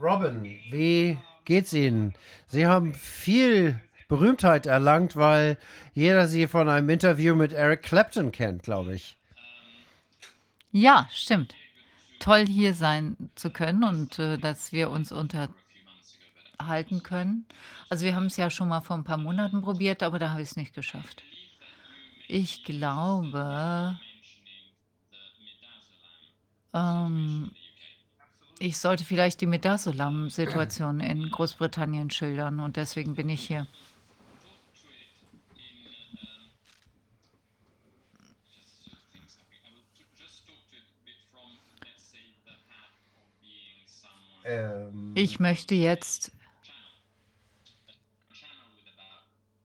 Robin, 0.00 0.42
wie 0.70 1.18
geht's 1.44 1.72
Ihnen? 1.72 2.14
Sie 2.48 2.66
haben 2.66 2.94
viel 2.94 3.80
Berühmtheit 4.08 4.66
erlangt, 4.66 5.14
weil 5.14 5.58
jeder 5.94 6.26
Sie 6.28 6.46
von 6.46 6.68
einem 6.68 6.88
Interview 6.88 7.34
mit 7.34 7.52
Eric 7.52 7.82
Clapton 7.82 8.32
kennt, 8.32 8.62
glaube 8.62 8.94
ich. 8.94 9.16
Ja, 10.72 11.08
stimmt. 11.12 11.54
Toll 12.18 12.46
hier 12.46 12.74
sein 12.74 13.16
zu 13.34 13.50
können 13.50 13.84
und 13.84 14.18
äh, 14.18 14.38
dass 14.38 14.72
wir 14.72 14.90
uns 14.90 15.12
unterhalten 16.62 17.02
können. 17.02 17.46
Also 17.88 18.04
wir 18.04 18.14
haben 18.14 18.26
es 18.26 18.36
ja 18.36 18.48
schon 18.50 18.68
mal 18.68 18.80
vor 18.80 18.96
ein 18.96 19.04
paar 19.04 19.18
Monaten 19.18 19.62
probiert, 19.62 20.02
aber 20.02 20.18
da 20.18 20.30
habe 20.30 20.42
ich 20.42 20.50
es 20.50 20.56
nicht 20.56 20.74
geschafft. 20.74 21.22
Ich 22.28 22.64
glaube, 22.64 23.98
ähm, 26.72 27.50
ich 28.58 28.78
sollte 28.78 29.04
vielleicht 29.04 29.40
die 29.40 29.46
Midazolam-Situation 29.46 31.00
in 31.00 31.30
Großbritannien 31.30 32.10
schildern 32.10 32.60
und 32.60 32.76
deswegen 32.76 33.14
bin 33.14 33.28
ich 33.28 33.46
hier. 33.46 33.66
Ähm, 44.44 45.12
Ich 45.14 45.38
möchte 45.38 45.74
jetzt 45.74 46.32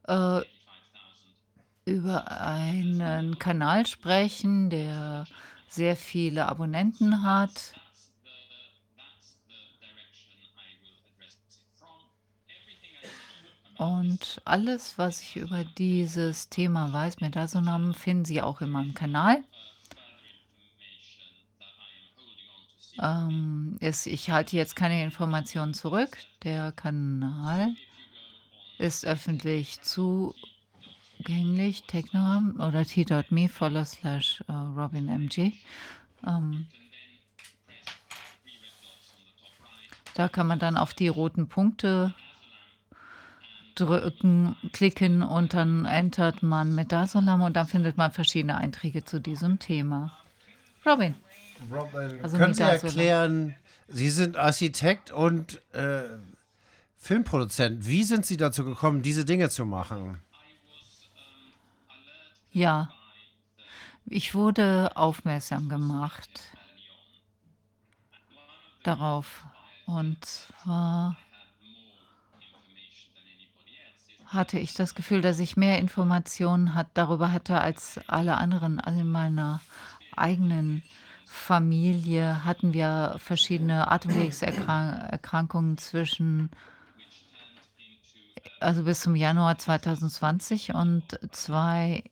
äh, 0.08 0.42
über 1.86 2.42
einen 2.42 3.40
Kanal 3.40 3.86
sprechen, 3.86 4.70
der 4.70 5.26
sehr 5.70 5.96
viele 5.96 6.48
Abonnenten 6.48 7.24
hat. 7.24 7.74
Und 13.78 14.42
alles, 14.44 14.98
was 14.98 15.22
ich 15.22 15.36
über 15.36 15.64
dieses 15.64 16.50
Thema 16.50 16.92
weiß, 16.92 17.22
Midazolam, 17.22 17.94
finden 17.94 18.26
Sie 18.26 18.42
auch 18.42 18.62
in 18.62 18.72
meinem 18.72 18.96
Kanal. 18.96 19.44
Ähm, 23.00 23.78
es, 23.80 24.08
ich 24.08 24.32
halte 24.32 24.56
jetzt 24.56 24.76
keine 24.76 25.04
Informationen 25.04 25.76
zurück. 25.76 26.18
Der 26.44 26.72
Kanal 26.72 27.76
ist 28.78 29.06
öffentlich 29.06 29.82
zugänglich. 29.82 31.84
Techno 31.88 32.42
oder 32.60 32.86
t.me 32.86 33.50
follow 33.50 33.86
slash 33.86 34.44
äh, 34.48 34.52
robinmg. 34.52 35.54
Ähm, 36.26 36.68
da 40.14 40.28
kann 40.28 40.48
man 40.48 40.60
dann 40.60 40.78
auf 40.78 40.94
die 40.94 41.08
roten 41.08 41.48
Punkte 41.48 42.14
drücken, 43.76 44.56
klicken 44.74 45.22
und 45.22 45.54
dann 45.54 45.86
entert 45.86 46.42
man 46.42 46.74
Midazolam 46.74 47.42
und 47.42 47.56
dann 47.56 47.68
findet 47.68 47.98
man 47.98 48.12
verschiedene 48.12 48.58
Einträge 48.58 49.06
zu 49.06 49.22
diesem 49.22 49.60
Thema. 49.60 50.18
Robin. 50.86 51.16
Robin, 51.72 52.24
Also 52.24 52.38
können 52.38 52.54
Sie 52.54 52.64
erklären, 52.64 53.56
Sie 53.88 54.10
sind 54.10 54.38
Architekt 54.38 55.12
und 55.12 55.62
äh, 55.74 56.04
Filmproduzent. 56.98 57.88
Wie 57.88 58.04
sind 58.04 58.26
Sie 58.26 58.38
dazu 58.38 58.66
gekommen, 58.66 59.02
diese 59.02 59.26
Dinge 59.26 59.50
zu 59.50 59.66
machen? 59.66 60.22
Ja, 62.52 62.90
ich 64.06 64.34
wurde 64.34 64.92
aufmerksam 64.96 65.70
gemacht 65.70 66.30
darauf. 68.84 69.44
Und 69.86 70.26
zwar 70.26 71.18
hatte 74.26 74.60
ich 74.60 74.74
das 74.74 74.96
Gefühl, 74.96 75.22
dass 75.22 75.40
ich 75.40 75.56
mehr 75.56 75.80
Informationen 75.80 76.74
hat, 76.74 76.88
darüber 76.94 77.32
hatte 77.32 77.62
als 77.62 78.00
alle 78.08 78.38
anderen. 78.38 78.80
Also 78.80 79.02
in 79.02 79.12
meiner 79.12 79.62
eigenen 80.16 80.84
Familie 81.26 82.44
hatten 82.44 82.74
wir 82.74 83.16
verschiedene 83.20 83.92
Atemwegserkrankungen 83.92 85.78
zwischen, 85.78 86.50
also 88.60 88.84
bis 88.84 89.02
zum 89.02 89.16
Januar 89.16 89.58
2020 89.58 90.74
und 90.74 91.20
zwei 91.32 92.04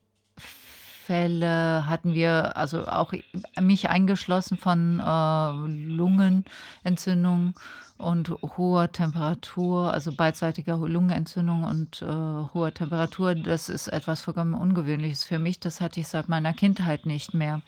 Fälle 1.05 1.87
hatten 1.87 2.13
wir, 2.13 2.57
also 2.57 2.87
auch 2.87 3.13
mich 3.59 3.89
eingeschlossen 3.89 4.57
von 4.57 4.99
äh, 4.99 5.93
Lungenentzündung 5.93 7.53
und 7.97 8.29
hoher 8.29 8.91
Temperatur, 8.91 9.93
also 9.93 10.11
beidseitiger 10.11 10.77
Lungenentzündung 10.77 11.63
und 11.63 12.01
äh, 12.01 12.07
hoher 12.07 12.73
Temperatur. 12.73 13.35
Das 13.35 13.69
ist 13.69 13.87
etwas 13.87 14.21
vollkommen 14.21 14.55
Ungewöhnliches 14.55 15.23
für 15.23 15.39
mich. 15.39 15.59
Das 15.59 15.79
hatte 15.79 15.99
ich 15.99 16.07
seit 16.07 16.27
meiner 16.27 16.53
Kindheit 16.53 17.05
nicht 17.05 17.33
mehr. 17.33 17.61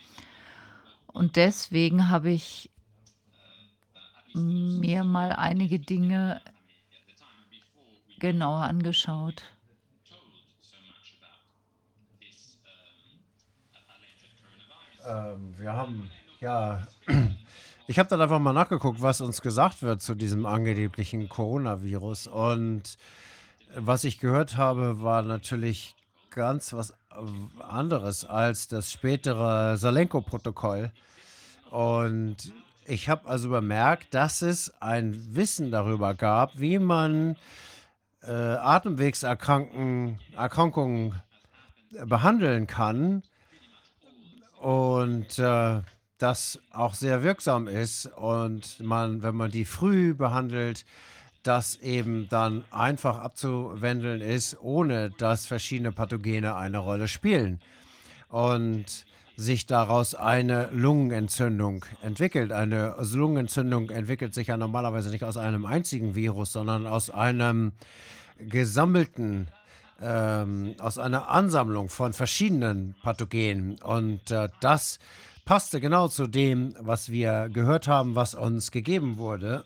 Und 1.06 1.36
deswegen 1.36 2.10
habe 2.10 2.32
ich 2.32 2.72
mir 4.34 5.04
mal 5.04 5.32
einige 5.32 5.80
Dinge 5.80 6.42
genauer 8.20 8.64
angeschaut. 8.64 9.44
Ähm, 15.06 15.56
wir 15.58 15.74
haben, 15.74 16.10
ja, 16.42 16.88
ich 17.88 17.98
habe 17.98 18.10
dann 18.10 18.22
einfach 18.22 18.40
mal 18.40 18.54
nachgeguckt, 18.54 19.02
was 19.02 19.22
uns 19.22 19.42
gesagt 19.42 19.82
wird 19.82 20.02
zu 20.02 20.16
diesem 20.16 20.46
angeblichen 20.46 21.30
Coronavirus. 21.30 22.28
Und 22.28 22.98
was 23.76 24.04
ich 24.04 24.20
gehört 24.20 24.58
habe, 24.58 25.02
war 25.02 25.22
natürlich 25.22 25.96
ganz 26.30 26.74
was 26.74 26.92
äh, 26.92 27.64
anderes 27.64 28.26
als 28.26 28.68
das 28.68 28.92
spätere 28.92 29.78
Salenko-Protokoll. 29.78 30.92
Und 31.72 32.54
ich 32.86 33.10
habe 33.10 33.28
also 33.28 33.50
bemerkt, 33.50 34.14
dass 34.14 34.42
es 34.42 34.74
ein 34.82 35.36
Wissen 35.36 35.72
darüber 35.72 36.14
gab, 36.14 36.60
wie 36.60 36.80
man 36.80 37.36
äh, 38.28 38.32
Atemwegserkrankungen 38.32 40.20
Erkrankungen 40.36 41.22
behandeln 42.06 42.68
kann 42.68 43.24
und 44.60 45.40
äh, 45.40 45.82
das 46.18 46.60
auch 46.72 46.94
sehr 46.94 47.24
wirksam 47.24 47.68
ist 47.68 48.08
und 48.08 48.80
man, 48.80 49.22
wenn 49.22 49.36
man 49.36 49.52
die 49.52 49.66
früh 49.66 50.14
behandelt, 50.14 50.86
das 51.44 51.78
eben 51.78 52.28
dann 52.30 52.66
einfach 52.72 53.20
abzuwenden 53.20 54.22
ist, 54.22 54.58
ohne 54.60 55.12
dass 55.12 55.46
verschiedene 55.46 55.92
Pathogene 55.92 56.56
eine 56.56 56.80
Rolle 56.80 57.08
spielen. 57.08 57.62
Und 58.30 59.06
sich 59.38 59.68
daraus 59.68 60.16
eine 60.16 60.70
Lungenentzündung 60.72 61.86
entwickelt. 62.02 62.52
Eine 62.52 62.96
Lungenentzündung 63.14 63.92
entwickelt 63.92 64.34
sich 64.34 64.48
ja 64.48 64.58
normalerweise 64.58 65.12
nicht 65.12 65.24
aus 65.24 65.38
einem 65.38 65.66
einzigen 65.66 66.16
Virus, 66.16 66.52
sondern 66.52 66.88
aus 66.88 67.12
einem 67.12 67.72
gesammelten 68.40 69.48
ähm, 70.02 70.76
aus 70.80 70.98
einer 70.98 71.30
Ansammlung 71.30 71.90
von 71.90 72.14
verschiedenen 72.14 72.96
Pathogenen. 73.02 73.80
Und 73.82 74.30
äh, 74.32 74.50
das 74.60 75.00
passte 75.46 75.80
genau 75.80 76.08
zu 76.08 76.28
dem, 76.28 76.76
was 76.80 77.12
wir 77.12 77.50
gehört 77.50 77.88
haben, 77.88 78.16
was 78.16 78.36
uns 78.36 78.72
gegeben 78.72 79.18
wurde. 79.18 79.64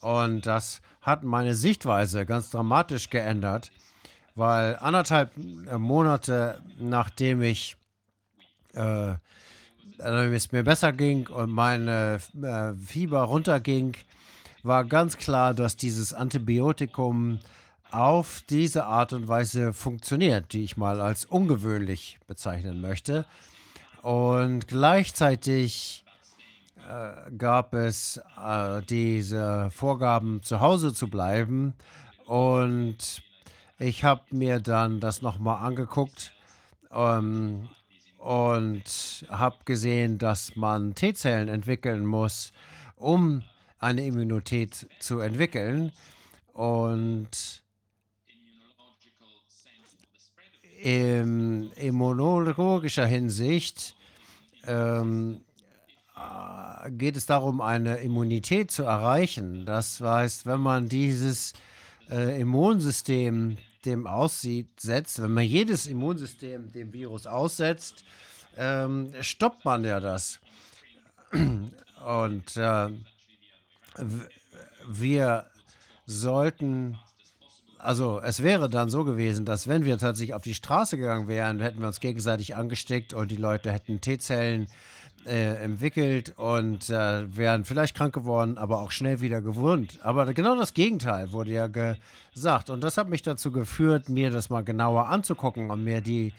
Und 0.00 0.46
das 0.46 0.80
hat 1.00 1.22
meine 1.22 1.54
Sichtweise 1.54 2.26
ganz 2.26 2.50
dramatisch 2.50 3.10
geändert, 3.10 3.70
weil 4.34 4.76
anderthalb 4.76 5.32
äh, 5.36 5.78
Monate 5.78 6.60
nachdem 6.78 7.42
ich 7.42 7.76
äh, 8.74 9.14
es 9.98 10.52
mir 10.52 10.64
besser 10.64 10.92
ging 10.92 11.28
und 11.28 11.50
meine 11.50 12.20
äh, 12.42 12.74
Fieber 12.86 13.22
runterging, 13.22 13.96
war 14.62 14.84
ganz 14.84 15.18
klar, 15.18 15.54
dass 15.54 15.76
dieses 15.76 16.14
Antibiotikum 16.14 17.38
auf 17.90 18.42
diese 18.48 18.86
Art 18.86 19.12
und 19.12 19.28
Weise 19.28 19.72
funktioniert, 19.72 20.52
die 20.52 20.64
ich 20.64 20.76
mal 20.76 21.00
als 21.00 21.26
ungewöhnlich 21.26 22.18
bezeichnen 22.26 22.80
möchte. 22.80 23.24
Und 24.02 24.66
gleichzeitig 24.66 26.04
äh, 26.88 27.30
gab 27.36 27.74
es 27.74 28.20
äh, 28.42 28.82
diese 28.82 29.70
Vorgaben, 29.70 30.42
zu 30.42 30.60
Hause 30.60 30.92
zu 30.92 31.08
bleiben. 31.08 31.74
Und 32.26 33.22
ich 33.78 34.02
habe 34.02 34.22
mir 34.30 34.60
dann 34.60 35.00
das 35.00 35.22
nochmal 35.22 35.64
angeguckt 35.64 36.32
ähm, 36.90 37.68
und 38.24 39.26
habe 39.28 39.58
gesehen, 39.66 40.16
dass 40.16 40.56
man 40.56 40.94
T-Zellen 40.94 41.48
entwickeln 41.48 42.06
muss, 42.06 42.52
um 42.96 43.42
eine 43.80 44.06
Immunität 44.06 44.88
zu 44.98 45.20
entwickeln. 45.20 45.92
Und 46.54 47.62
in 50.80 51.70
immunologischer 51.72 53.04
Hinsicht 53.04 53.94
ähm, 54.66 55.42
äh, 56.16 56.90
geht 56.92 57.18
es 57.18 57.26
darum, 57.26 57.60
eine 57.60 57.96
Immunität 57.96 58.70
zu 58.70 58.84
erreichen. 58.84 59.66
Das 59.66 60.00
heißt, 60.00 60.46
wenn 60.46 60.60
man 60.60 60.88
dieses 60.88 61.52
äh, 62.10 62.40
Immunsystem 62.40 63.58
dem 63.84 64.06
aussetzt, 64.06 65.22
wenn 65.22 65.32
man 65.32 65.44
jedes 65.44 65.86
Immunsystem 65.86 66.72
dem 66.72 66.92
Virus 66.92 67.26
aussetzt, 67.26 68.04
ähm, 68.56 69.12
stoppt 69.20 69.64
man 69.64 69.84
ja 69.84 70.00
das. 70.00 70.40
Und 71.32 72.56
äh, 72.56 72.88
wir 74.86 75.46
sollten 76.06 76.98
also 77.78 78.18
es 78.20 78.42
wäre 78.42 78.70
dann 78.70 78.88
so 78.88 79.04
gewesen, 79.04 79.44
dass 79.44 79.68
wenn 79.68 79.84
wir 79.84 79.98
tatsächlich 79.98 80.32
auf 80.32 80.40
die 80.40 80.54
Straße 80.54 80.96
gegangen 80.96 81.28
wären, 81.28 81.60
hätten 81.60 81.80
wir 81.80 81.86
uns 81.86 82.00
gegenseitig 82.00 82.56
angesteckt 82.56 83.12
und 83.12 83.30
die 83.30 83.36
Leute 83.36 83.70
hätten 83.70 84.00
T-Zellen 84.00 84.62
äh, 84.62 84.93
entwickelt 85.26 86.34
und 86.36 86.90
äh, 86.90 87.36
wären 87.36 87.64
vielleicht 87.64 87.96
krank 87.96 88.14
geworden, 88.14 88.58
aber 88.58 88.80
auch 88.80 88.90
schnell 88.90 89.20
wieder 89.20 89.40
gewund. 89.40 89.98
Aber 90.02 90.32
genau 90.34 90.56
das 90.56 90.74
Gegenteil 90.74 91.32
wurde 91.32 91.52
ja 91.52 91.66
gesagt. 91.66 92.70
Und 92.70 92.82
das 92.82 92.96
hat 92.96 93.08
mich 93.08 93.22
dazu 93.22 93.50
geführt, 93.50 94.08
mir 94.08 94.30
das 94.30 94.50
mal 94.50 94.62
genauer 94.62 95.08
anzugucken 95.08 95.70
und 95.70 95.84
mir 95.84 96.00
die 96.00 96.32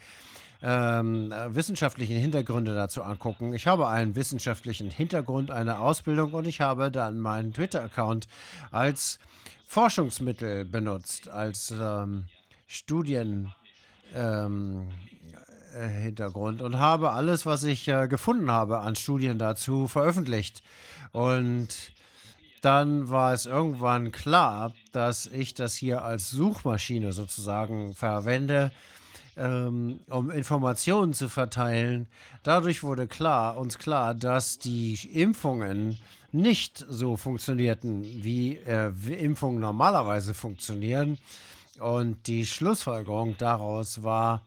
ähm, 0.62 1.32
wissenschaftlichen 1.48 2.16
Hintergründe 2.16 2.74
dazu 2.74 3.02
angucken. 3.02 3.52
Ich 3.52 3.66
habe 3.66 3.88
einen 3.88 4.16
wissenschaftlichen 4.16 4.90
Hintergrund, 4.90 5.50
eine 5.50 5.78
Ausbildung 5.80 6.32
und 6.32 6.46
ich 6.46 6.60
habe 6.60 6.90
dann 6.90 7.20
meinen 7.20 7.52
Twitter-Account 7.52 8.28
als 8.70 9.18
Forschungsmittel 9.66 10.64
benutzt, 10.64 11.28
als 11.28 11.72
ähm, 11.78 12.24
Studien. 12.66 13.52
Ähm, 14.14 14.88
äh, 15.76 15.88
Hintergrund 15.88 16.62
und 16.62 16.78
habe 16.78 17.12
alles, 17.12 17.46
was 17.46 17.64
ich 17.64 17.86
äh, 17.88 18.08
gefunden 18.08 18.50
habe 18.50 18.80
an 18.80 18.96
Studien 18.96 19.38
dazu, 19.38 19.88
veröffentlicht. 19.88 20.62
Und 21.12 21.68
dann 22.62 23.10
war 23.10 23.32
es 23.32 23.46
irgendwann 23.46 24.12
klar, 24.12 24.72
dass 24.92 25.26
ich 25.26 25.54
das 25.54 25.76
hier 25.76 26.04
als 26.04 26.30
Suchmaschine 26.30 27.12
sozusagen 27.12 27.94
verwende, 27.94 28.72
ähm, 29.36 30.00
um 30.08 30.30
Informationen 30.30 31.12
zu 31.14 31.28
verteilen. 31.28 32.08
Dadurch 32.42 32.82
wurde 32.82 33.06
klar, 33.06 33.56
uns 33.56 33.78
klar, 33.78 34.14
dass 34.14 34.58
die 34.58 34.98
Impfungen 35.12 35.98
nicht 36.32 36.84
so 36.88 37.16
funktionierten, 37.16 38.02
wie 38.02 38.56
äh, 38.56 38.90
Impfungen 39.18 39.60
normalerweise 39.60 40.34
funktionieren. 40.34 41.18
Und 41.78 42.26
die 42.26 42.46
Schlussfolgerung 42.46 43.36
daraus 43.38 44.02
war 44.02 44.42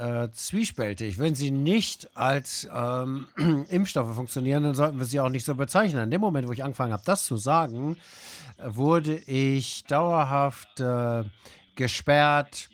äh, 0.00 0.32
zwiespältig. 0.32 1.18
Wenn 1.18 1.34
sie 1.34 1.50
nicht 1.50 2.16
als 2.16 2.66
ähm, 2.74 3.26
Impfstoffe 3.68 4.14
funktionieren, 4.14 4.62
dann 4.62 4.74
sollten 4.74 4.98
wir 4.98 5.04
sie 5.04 5.20
auch 5.20 5.28
nicht 5.28 5.44
so 5.44 5.54
bezeichnen. 5.54 6.04
In 6.04 6.10
dem 6.10 6.22
Moment, 6.22 6.48
wo 6.48 6.52
ich 6.52 6.64
angefangen 6.64 6.94
habe, 6.94 7.02
das 7.04 7.24
zu 7.24 7.36
sagen, 7.36 7.98
wurde 8.64 9.16
ich 9.16 9.84
dauerhaft 9.84 10.80
äh, 10.80 11.24
gesperrt, 11.76 12.70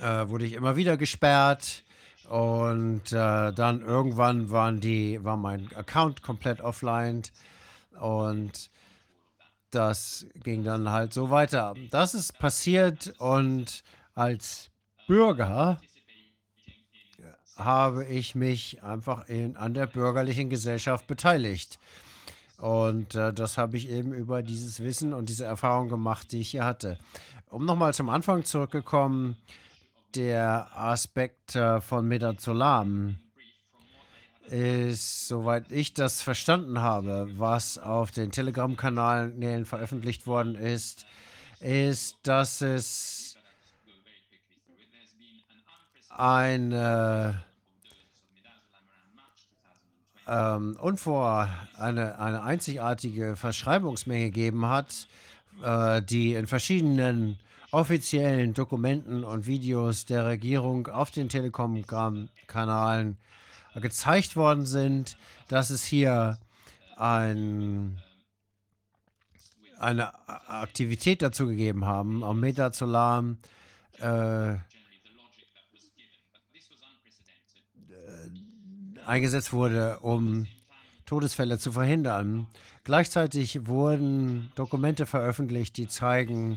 äh, 0.00 0.28
wurde 0.28 0.46
ich 0.46 0.54
immer 0.54 0.76
wieder 0.76 0.96
gesperrt. 0.96 1.84
Und 2.28 3.12
äh, 3.12 3.52
dann 3.52 3.82
irgendwann 3.82 4.50
waren 4.50 4.80
die, 4.80 5.22
war 5.22 5.36
mein 5.36 5.68
Account 5.74 6.22
komplett 6.22 6.62
offline 6.62 7.22
und 8.00 8.70
das 9.70 10.24
ging 10.42 10.64
dann 10.64 10.88
halt 10.88 11.12
so 11.12 11.28
weiter. 11.28 11.74
Das 11.90 12.14
ist 12.14 12.38
passiert 12.38 13.12
und 13.18 13.82
als 14.14 14.71
Bürger 15.12 15.78
habe 17.58 18.06
ich 18.06 18.34
mich 18.34 18.82
einfach 18.82 19.28
in, 19.28 19.58
an 19.58 19.74
der 19.74 19.86
bürgerlichen 19.86 20.48
Gesellschaft 20.48 21.06
beteiligt. 21.06 21.78
Und 22.56 23.14
äh, 23.14 23.30
das 23.34 23.58
habe 23.58 23.76
ich 23.76 23.90
eben 23.90 24.14
über 24.14 24.42
dieses 24.42 24.80
Wissen 24.80 25.12
und 25.12 25.28
diese 25.28 25.44
Erfahrung 25.44 25.90
gemacht, 25.90 26.32
die 26.32 26.40
ich 26.40 26.52
hier 26.52 26.64
hatte. 26.64 26.98
Um 27.50 27.66
nochmal 27.66 27.92
zum 27.92 28.08
Anfang 28.08 28.46
zurückgekommen, 28.46 29.36
der 30.14 30.68
Aspekt 30.74 31.56
äh, 31.56 31.82
von 31.82 32.08
Metazolam 32.08 33.18
ist, 34.48 35.28
soweit 35.28 35.70
ich 35.70 35.92
das 35.92 36.22
verstanden 36.22 36.80
habe, 36.80 37.28
was 37.36 37.76
auf 37.76 38.12
den 38.12 38.30
Telegram-Kanälen 38.30 39.66
veröffentlicht 39.66 40.26
worden 40.26 40.54
ist, 40.54 41.04
ist, 41.60 42.16
dass 42.22 42.62
es 42.62 43.11
eine, 46.16 47.44
ähm, 50.26 50.76
unvor, 50.80 51.48
eine, 51.76 52.18
eine 52.18 52.42
einzigartige 52.42 53.36
Verschreibungsmenge 53.36 54.26
gegeben 54.26 54.66
hat, 54.66 55.08
äh, 55.62 56.02
die 56.02 56.34
in 56.34 56.46
verschiedenen 56.46 57.38
offiziellen 57.70 58.52
Dokumenten 58.52 59.24
und 59.24 59.46
Videos 59.46 60.04
der 60.04 60.26
Regierung 60.26 60.88
auf 60.88 61.10
den 61.10 61.28
Telekom-Kanalen 61.28 63.16
gezeigt 63.76 64.36
worden 64.36 64.66
sind, 64.66 65.16
dass 65.48 65.70
es 65.70 65.82
hier 65.82 66.38
ein, 66.96 67.98
eine 69.78 70.12
Aktivität 70.28 71.22
dazu 71.22 71.46
gegeben 71.46 71.86
haben, 71.86 72.22
am 72.22 72.40
Metazolam 72.40 73.38
äh, 73.98 74.56
eingesetzt 79.12 79.52
wurde, 79.52 79.98
um 80.00 80.46
Todesfälle 81.04 81.58
zu 81.58 81.72
verhindern. 81.72 82.46
Gleichzeitig 82.82 83.66
wurden 83.66 84.50
Dokumente 84.54 85.04
veröffentlicht, 85.04 85.76
die 85.76 85.86
zeigen, 85.86 86.56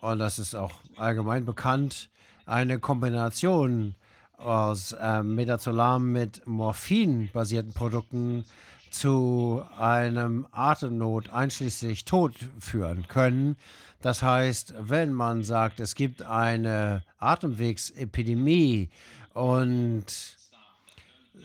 und 0.00 0.18
das 0.18 0.40
ist 0.40 0.56
auch 0.56 0.72
allgemein 0.96 1.44
bekannt, 1.44 2.10
eine 2.46 2.80
Kombination 2.80 3.94
aus 4.38 4.90
äh, 4.92 5.22
Metazolam 5.22 6.10
mit 6.10 6.44
Morphin-basierten 6.48 7.74
Produkten 7.74 8.44
zu 8.90 9.62
einem 9.78 10.48
Atemnot 10.50 11.30
einschließlich 11.30 12.06
Tod 12.06 12.34
führen 12.58 13.06
können. 13.06 13.56
Das 14.02 14.20
heißt, 14.24 14.74
wenn 14.80 15.12
man 15.12 15.44
sagt, 15.44 15.78
es 15.78 15.94
gibt 15.94 16.22
eine 16.22 17.04
Atemwegsepidemie 17.20 18.90
und 19.32 20.39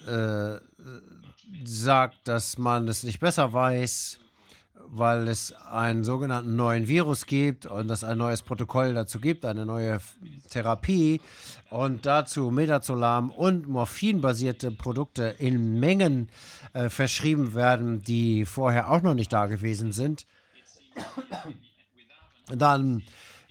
äh, 0.07 0.59
sagt, 1.64 2.27
dass 2.27 2.57
man 2.57 2.88
es 2.88 3.03
nicht 3.03 3.19
besser 3.19 3.53
weiß, 3.53 4.19
weil 4.88 5.27
es 5.27 5.53
einen 5.53 6.03
sogenannten 6.03 6.56
neuen 6.56 6.88
Virus 6.88 7.25
gibt 7.25 7.65
und 7.65 7.90
es 7.90 8.03
ein 8.03 8.17
neues 8.17 8.41
Protokoll 8.41 8.93
dazu 8.93 9.19
gibt, 9.19 9.45
eine 9.45 9.65
neue 9.65 9.99
Therapie 10.49 11.22
und 11.69 12.06
dazu 12.06 12.51
Metazolam 12.51 13.32
und 13.32 13.67
Morphin-basierte 13.67 14.72
Produkte 14.72 15.35
in 15.40 15.80
Mengen 15.80 16.30
äh, 16.74 16.90
verschrieben 16.90 17.56
werden, 17.56 18.03
die 18.03 18.45
vorher 18.45 18.91
auch 18.91 19.01
noch 19.01 19.15
nicht 19.15 19.33
da 19.33 19.48
gewesen 19.48 19.91
sind, 19.91 20.25
dann 22.48 23.03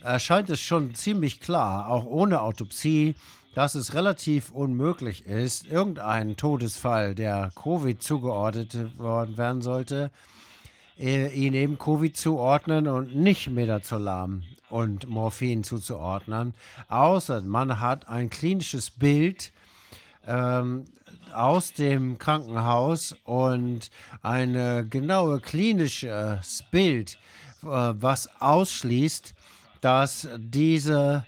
erscheint 0.02 0.50
es 0.50 0.60
schon 0.60 0.94
ziemlich 0.94 1.40
klar, 1.40 1.88
auch 1.88 2.04
ohne 2.04 2.42
Autopsie, 2.42 3.14
dass 3.54 3.74
es 3.74 3.94
relativ 3.94 4.50
unmöglich 4.50 5.26
ist, 5.26 5.66
irgendeinen 5.66 6.36
Todesfall, 6.36 7.14
der 7.14 7.52
Covid 7.54 8.02
zugeordnet 8.02 8.98
worden 8.98 9.38
werden 9.38 9.62
sollte, 9.62 10.10
äh, 10.98 11.28
ihn 11.32 11.54
eben 11.54 11.78
Covid 11.78 12.16
zuordnen 12.16 12.88
und 12.88 13.14
nicht 13.14 13.48
Midazolam 13.48 14.42
und 14.70 15.08
Morphin 15.08 15.62
zuzuordnen, 15.62 16.54
außer 16.88 17.42
man 17.42 17.80
hat 17.80 18.08
ein 18.08 18.28
klinisches 18.28 18.90
Bild 18.90 19.52
ähm, 20.26 20.84
aus 21.32 21.72
dem 21.72 22.18
Krankenhaus 22.18 23.16
und 23.24 23.90
ein 24.22 24.88
genaue 24.90 25.40
klinisches 25.40 26.64
Bild, 26.70 27.18
äh, 27.62 27.66
was 27.66 28.28
ausschließt, 28.40 29.34
dass 29.80 30.28
diese 30.38 31.24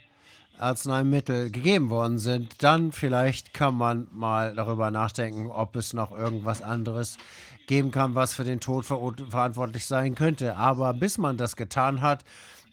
Arzneimittel 0.58 1.50
gegeben 1.50 1.90
worden 1.90 2.18
sind, 2.18 2.62
dann 2.62 2.92
vielleicht 2.92 3.54
kann 3.54 3.74
man 3.74 4.08
mal 4.12 4.54
darüber 4.54 4.90
nachdenken, 4.90 5.50
ob 5.50 5.76
es 5.76 5.92
noch 5.92 6.16
irgendwas 6.16 6.62
anderes 6.62 7.18
geben 7.66 7.90
kann, 7.90 8.14
was 8.14 8.34
für 8.34 8.44
den 8.44 8.60
Tod 8.60 8.86
ver 8.86 9.00
verantwortlich 9.28 9.86
sein 9.86 10.14
könnte. 10.14 10.56
Aber 10.56 10.94
bis 10.94 11.18
man 11.18 11.36
das 11.36 11.56
getan 11.56 12.00
hat, 12.00 12.24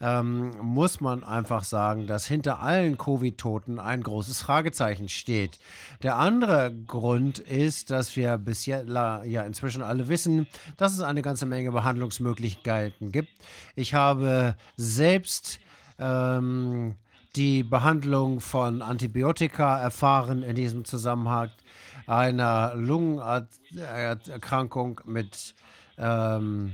ähm, 0.02 0.52
muss 0.62 1.00
man 1.00 1.24
einfach 1.24 1.64
sagen, 1.64 2.08
dass 2.08 2.26
hinter 2.26 2.60
allen 2.60 2.98
Covid-Toten 2.98 3.80
ein 3.80 4.04
großes 4.04 4.42
Fragezeichen 4.42 5.08
steht. 5.08 5.60
Der 6.02 6.18
andere 6.18 6.74
Grund 6.88 7.40
ist, 7.40 7.90
dass 7.90 8.16
wir 8.16 8.38
bis 8.38 8.66
jetzt 8.66 8.90
ja 8.90 9.44
inzwischen 9.44 9.82
alle 9.82 10.10
wissen, 10.10 10.48
dass 10.78 10.94
es 10.94 11.00
eine 11.00 11.22
ganze 11.22 11.46
Menge 11.46 11.72
Behandlungsmöglichkeiten 11.72 13.12
gibt. 13.12 13.30
Ich 13.76 13.94
habe 13.94 14.56
selbst 14.76 15.60
ähm, 16.00 16.96
die 17.36 17.64
Behandlung 17.64 18.40
von 18.40 18.82
Antibiotika 18.82 19.80
erfahren 19.80 20.42
in 20.44 20.56
diesem 20.56 20.86
Zusammenhang 20.86 21.50
einer 22.06 22.76
Lungenerkrankung 22.76 25.02
mit 25.06 25.56
ähm, 25.98 26.74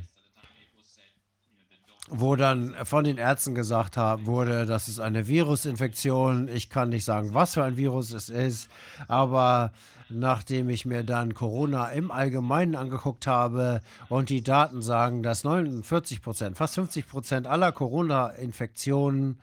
wo 2.10 2.36
dann 2.36 2.76
von 2.86 3.04
den 3.04 3.18
Ärzten 3.18 3.54
gesagt 3.54 3.98
haben, 3.98 4.26
wurde, 4.26 4.66
das 4.66 4.88
ist 4.88 5.00
eine 5.00 5.28
Virusinfektion. 5.28 6.48
Ich 6.48 6.70
kann 6.70 6.90
nicht 6.90 7.06
sagen, 7.06 7.34
was 7.34 7.54
für 7.54 7.64
ein 7.64 7.78
Virus 7.78 8.12
es 8.12 8.30
ist, 8.30 8.70
aber 9.08 9.72
nachdem 10.10 10.70
ich 10.70 10.86
mir 10.86 11.04
dann 11.04 11.36
Corona 11.36 11.90
im 11.90 12.10
Allgemeinen 12.10 12.76
angeguckt 12.76 13.28
habe 13.28 13.84
und 14.10 14.30
die 14.30 14.42
Daten 14.42 14.82
sagen, 14.82 15.22
dass 15.22 15.44
49 15.44 16.24
Prozent, 16.24 16.58
fast 16.58 16.76
50 16.76 17.08
Prozent 17.08 17.46
aller 17.46 17.72
Corona-Infektionen 17.72 19.40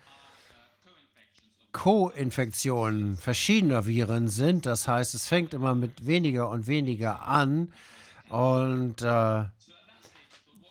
Co-Infektionen 1.77 3.19
verschiedener 3.19 3.85
Viren 3.85 4.29
sind. 4.29 4.65
Das 4.65 4.89
heißt, 4.89 5.15
es 5.15 5.29
fängt 5.29 5.53
immer 5.53 5.75
mit 5.75 6.07
weniger 6.07 6.49
und 6.49 6.67
weniger 6.67 7.29
an. 7.29 7.71
Und 8.31 9.03
äh, 9.03 9.45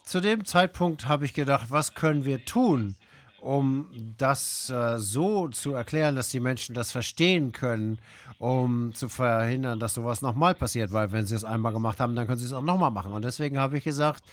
zu 0.03 0.19
dem 0.19 0.45
Zeitpunkt 0.45 1.07
habe 1.07 1.25
ich 1.25 1.35
gedacht, 1.35 1.67
was 1.69 1.93
können 1.93 2.25
wir 2.25 2.43
tun, 2.43 2.95
um 3.39 3.87
das 4.17 4.71
äh, 4.71 4.97
so 4.97 5.47
zu 5.49 5.73
erklären, 5.73 6.15
dass 6.15 6.29
die 6.29 6.39
Menschen 6.39 6.73
das 6.73 6.91
verstehen 6.91 7.51
können, 7.51 7.99
um 8.39 8.91
zu 8.95 9.07
verhindern, 9.07 9.79
dass 9.79 9.93
sowas 9.93 10.23
nochmal 10.23 10.55
passiert. 10.55 10.91
Weil 10.91 11.11
wenn 11.11 11.27
sie 11.27 11.35
es 11.35 11.45
einmal 11.45 11.71
gemacht 11.71 11.99
haben, 11.99 12.15
dann 12.15 12.25
können 12.25 12.39
sie 12.39 12.47
es 12.47 12.53
auch 12.53 12.63
nochmal 12.63 12.89
machen. 12.89 13.13
Und 13.13 13.23
deswegen 13.23 13.59
habe 13.59 13.77
ich 13.77 13.83
gesagt, 13.83 14.23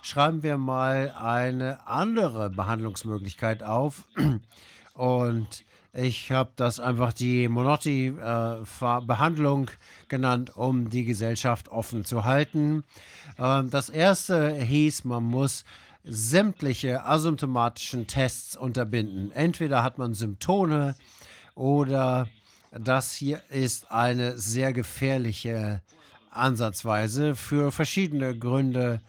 schreiben 0.00 0.44
wir 0.44 0.58
mal 0.58 1.12
eine 1.20 1.84
andere 1.88 2.50
Behandlungsmöglichkeit 2.50 3.64
auf. 3.64 4.04
Und 4.94 5.64
ich 5.92 6.30
habe 6.30 6.52
das 6.56 6.78
einfach 6.78 7.12
die 7.12 7.48
Monotti-Behandlung 7.48 9.68
äh, 9.68 9.72
genannt, 10.08 10.56
um 10.56 10.88
die 10.88 11.04
Gesellschaft 11.04 11.68
offen 11.68 12.04
zu 12.04 12.24
halten. 12.24 12.84
Ähm, 13.38 13.70
das 13.70 13.88
erste 13.88 14.54
hieß, 14.54 15.04
man 15.04 15.24
muss 15.24 15.64
sämtliche 16.04 17.04
asymptomatischen 17.04 18.06
Tests 18.06 18.56
unterbinden. 18.56 19.32
Entweder 19.32 19.82
hat 19.82 19.98
man 19.98 20.14
Symptome 20.14 20.94
oder 21.54 22.28
das 22.70 23.12
hier 23.12 23.42
ist 23.50 23.90
eine 23.90 24.38
sehr 24.38 24.72
gefährliche 24.72 25.82
Ansatzweise 26.30 27.34
für 27.34 27.72
verschiedene 27.72 28.38
Gründe 28.38 29.00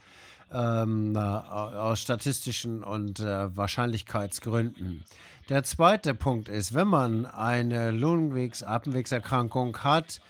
ähm, 0.51 1.16
aus 1.16 2.01
statistischen 2.01 2.84
und 2.84 3.19
äh, 3.19 3.56
Wahrscheinlichkeitsgründen. 3.56 5.06
Der 5.52 5.64
zweite 5.64 6.14
Punkt 6.14 6.48
ist, 6.48 6.74
wenn 6.74 6.88
man 6.88 7.26
eine 7.26 7.92
Lungenwegs-Atemwegserkrankung 7.92 9.80
hat, 9.80 10.22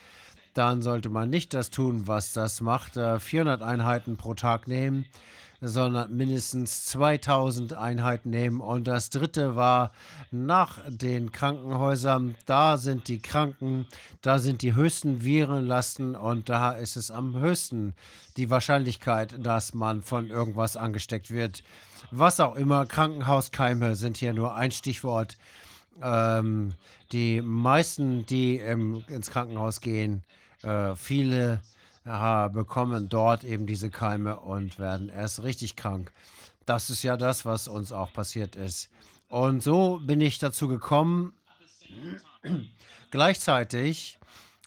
dann 0.56 0.82
sollte 0.82 1.10
man 1.10 1.30
nicht 1.30 1.54
das 1.54 1.70
tun, 1.70 2.08
was 2.08 2.34
das 2.34 2.60
macht, 2.60 2.94
400 2.94 3.62
Einheiten 3.62 4.18
pro 4.18 4.34
Tag 4.34 4.68
nehmen, 4.68 5.06
sondern 5.62 6.18
mindestens 6.18 6.86
2000 6.86 7.74
Einheiten 7.74 8.32
nehmen. 8.32 8.62
Und 8.62 8.88
das 8.88 9.12
dritte 9.12 9.56
war 9.56 9.92
nach 10.32 10.80
den 10.88 11.32
Krankenhäusern, 11.32 12.34
da 12.48 12.80
sind 12.80 13.08
die 13.08 13.20
Kranken, 13.20 13.86
da 14.24 14.40
sind 14.40 14.64
die 14.64 14.74
höchsten 14.74 15.24
Virenlasten 15.24 16.16
und 16.16 16.50
da 16.50 16.72
ist 16.72 16.96
es 16.96 17.12
am 17.12 17.38
höchsten 17.38 17.94
die 18.38 18.50
Wahrscheinlichkeit, 18.50 19.36
dass 19.38 19.76
man 19.76 20.02
von 20.02 20.32
irgendwas 20.32 20.78
angesteckt 20.78 21.30
wird 21.30 21.62
was 22.12 22.40
auch 22.40 22.56
immer. 22.56 22.86
Krankenhauskeime 22.86 23.96
sind 23.96 24.18
hier 24.18 24.34
nur 24.34 24.56
ein 24.56 24.72
Stichwort. 24.72 25.38
Ähm, 26.02 26.74
die 27.12 27.42
meisten, 27.42 28.26
die 28.26 28.58
ähm, 28.58 29.04
ins 29.08 29.32
Krankenhaus 29.32 29.82
gehen, 29.82 30.24
äh, 30.64 30.96
viele 30.96 31.62
äh, 32.06 32.50
bekommen 32.50 33.10
dort 33.10 33.44
eben 33.44 33.66
diese 33.66 33.90
Keime 33.90 34.40
und 34.40 34.80
werden 34.80 35.10
erst 35.10 35.44
richtig 35.44 35.76
krank. 35.76 36.12
Das 36.66 36.90
ist 36.90 37.04
ja 37.04 37.18
das, 37.18 37.46
was 37.46 37.68
uns 37.68 37.92
auch 37.92 38.14
passiert 38.14 38.56
ist. 38.56 38.90
Und 39.28 39.64
so 39.64 40.00
bin 40.04 40.22
ich 40.22 40.40
dazu 40.40 40.68
gekommen. 40.68 41.34
Gleichzeitig 43.12 44.20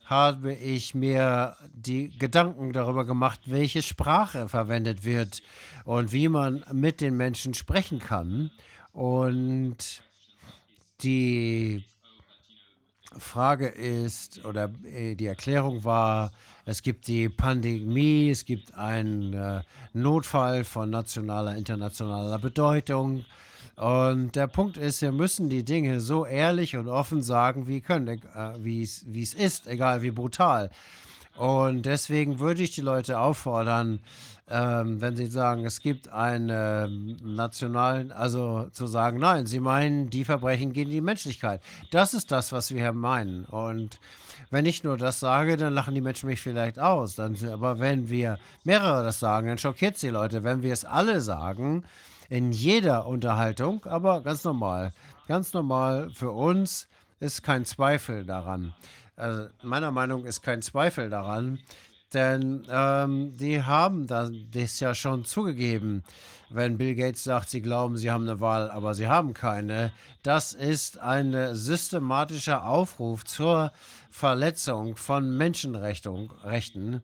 habe 0.05 0.55
ich 0.55 0.95
mir 0.95 1.57
die 1.73 2.11
Gedanken 2.19 2.73
darüber 2.73 3.05
gemacht, 3.05 3.41
welche 3.47 3.83
Sprache 3.83 4.49
verwendet 4.49 5.05
wird 5.05 5.43
und 5.85 6.13
wie 6.13 6.29
man 6.29 6.65
mit 6.73 7.01
den 7.01 7.17
Menschen 7.17 7.55
sprechen 7.55 7.99
kann. 7.99 8.51
Und 8.93 10.03
die 11.03 11.85
Frage 13.19 13.69
ist, 13.69 14.45
oder 14.45 14.71
äh, 14.85 15.15
die 15.15 15.27
Erklärung 15.27 15.85
war, 15.85 16.31
es 16.65 16.83
gibt 16.83 17.07
die 17.07 17.29
Pandemie, 17.29 18.31
es 18.31 18.45
gibt 18.45 18.75
einen 18.75 19.35
äh, 19.35 19.63
Notfall 19.93 20.65
von 20.65 20.91
nationaler, 20.91 21.57
internationaler 21.57 22.39
Bedeutung. 22.39 23.25
Und 23.77 24.37
der 24.37 24.47
Punkt 24.47 24.77
ist, 24.77 25.03
wir 25.03 25.13
müssen 25.13 25.49
die 25.49 25.65
Dinge 25.65 26.01
so 26.01 26.25
ehrlich 26.25 26.77
und 26.77 26.89
offen 26.89 27.23
sagen, 27.23 27.67
wie 27.67 27.81
können, 27.81 28.09
äh, 28.09 28.53
wie 28.59 28.83
es 28.83 29.35
ist, 29.35 29.67
egal 29.67 30.03
wie 30.03 30.13
brutal. 30.13 30.71
Und 31.37 31.85
deswegen 31.85 32.39
würde 32.39 32.63
ich 32.63 32.71
die 32.71 32.81
Leute 32.81 33.19
auffordern, 33.19 33.99
ähm, 34.51 35.01
wenn 35.01 35.17
sie 35.17 35.27
sagen, 35.27 35.65
es 35.65 35.81
gibt 35.81 36.09
einen 36.09 37.17
nationalen, 37.35 38.13
also 38.13 38.69
zu 38.73 38.87
sagen, 38.87 39.19
nein, 39.19 39.47
sie 39.47 39.61
meinen, 39.61 40.11
die 40.11 40.25
Verbrechen 40.25 40.73
gegen 40.73 40.91
die 40.91 41.01
Menschlichkeit. 41.01 41.63
Das 41.91 42.13
ist 42.13 42.31
das, 42.31 42.53
was 42.53 42.71
wir 42.71 42.81
hier 42.81 42.93
meinen. 42.93 43.47
Und 43.47 43.99
wenn 44.51 44.67
ich 44.67 44.85
nur 44.85 44.99
das 44.99 45.21
sage, 45.21 45.57
dann 45.57 45.73
lachen 45.73 45.95
die 45.95 46.03
Menschen 46.03 46.29
mich 46.29 46.43
vielleicht 46.43 46.79
aus. 46.79 47.15
Dann, 47.15 47.37
aber 47.51 47.79
wenn 47.79 48.11
wir 48.11 48.39
mehrere 48.65 49.03
das 49.03 49.19
sagen, 49.19 49.49
dann 49.49 49.59
schockiert 49.59 49.95
es 49.95 50.03
die 50.03 50.09
Leute. 50.11 50.45
Wenn 50.45 50.63
wir 50.63 50.73
es 50.73 50.85
alle 50.85 51.21
sagen, 51.23 51.85
in 52.29 52.53
jeder 52.53 53.07
Unterhaltung, 53.07 53.85
aber 53.87 54.21
ganz 54.21 54.45
normal. 54.45 54.93
Ganz 55.27 55.55
normal 55.55 56.11
für 56.11 56.33
uns 56.33 56.87
ist 57.21 57.43
kein 57.43 57.65
Zweifel 57.65 58.25
daran. 58.25 58.75
Also 59.17 59.49
meiner 59.63 59.91
Meinung 59.91 60.25
ist 60.25 60.43
kein 60.43 60.61
Zweifel 60.61 61.09
daran, 61.09 61.61
denn 62.15 62.67
ähm, 62.71 63.37
die 63.37 63.63
haben 63.63 64.07
das 64.07 64.81
ja 64.81 64.95
schon 64.95 65.25
zugegeben. 65.25 66.05
Wenn 66.51 66.79
Bill 66.79 66.95
Gates 66.95 67.25
sagt, 67.25 67.51
sie 67.51 67.61
glauben, 67.61 67.97
sie 67.97 68.11
haben 68.11 68.29
eine 68.29 68.41
Wahl, 68.41 68.71
aber 68.71 68.95
sie 68.95 69.09
haben 69.09 69.35
keine, 69.35 69.93
das 70.23 70.53
ist 70.53 70.99
ein 70.99 71.55
systematischer 71.55 72.65
Aufruf 72.65 73.25
zur 73.25 73.73
Verletzung 74.11 74.97
von 74.97 75.37
Menschenrechten 75.37 77.03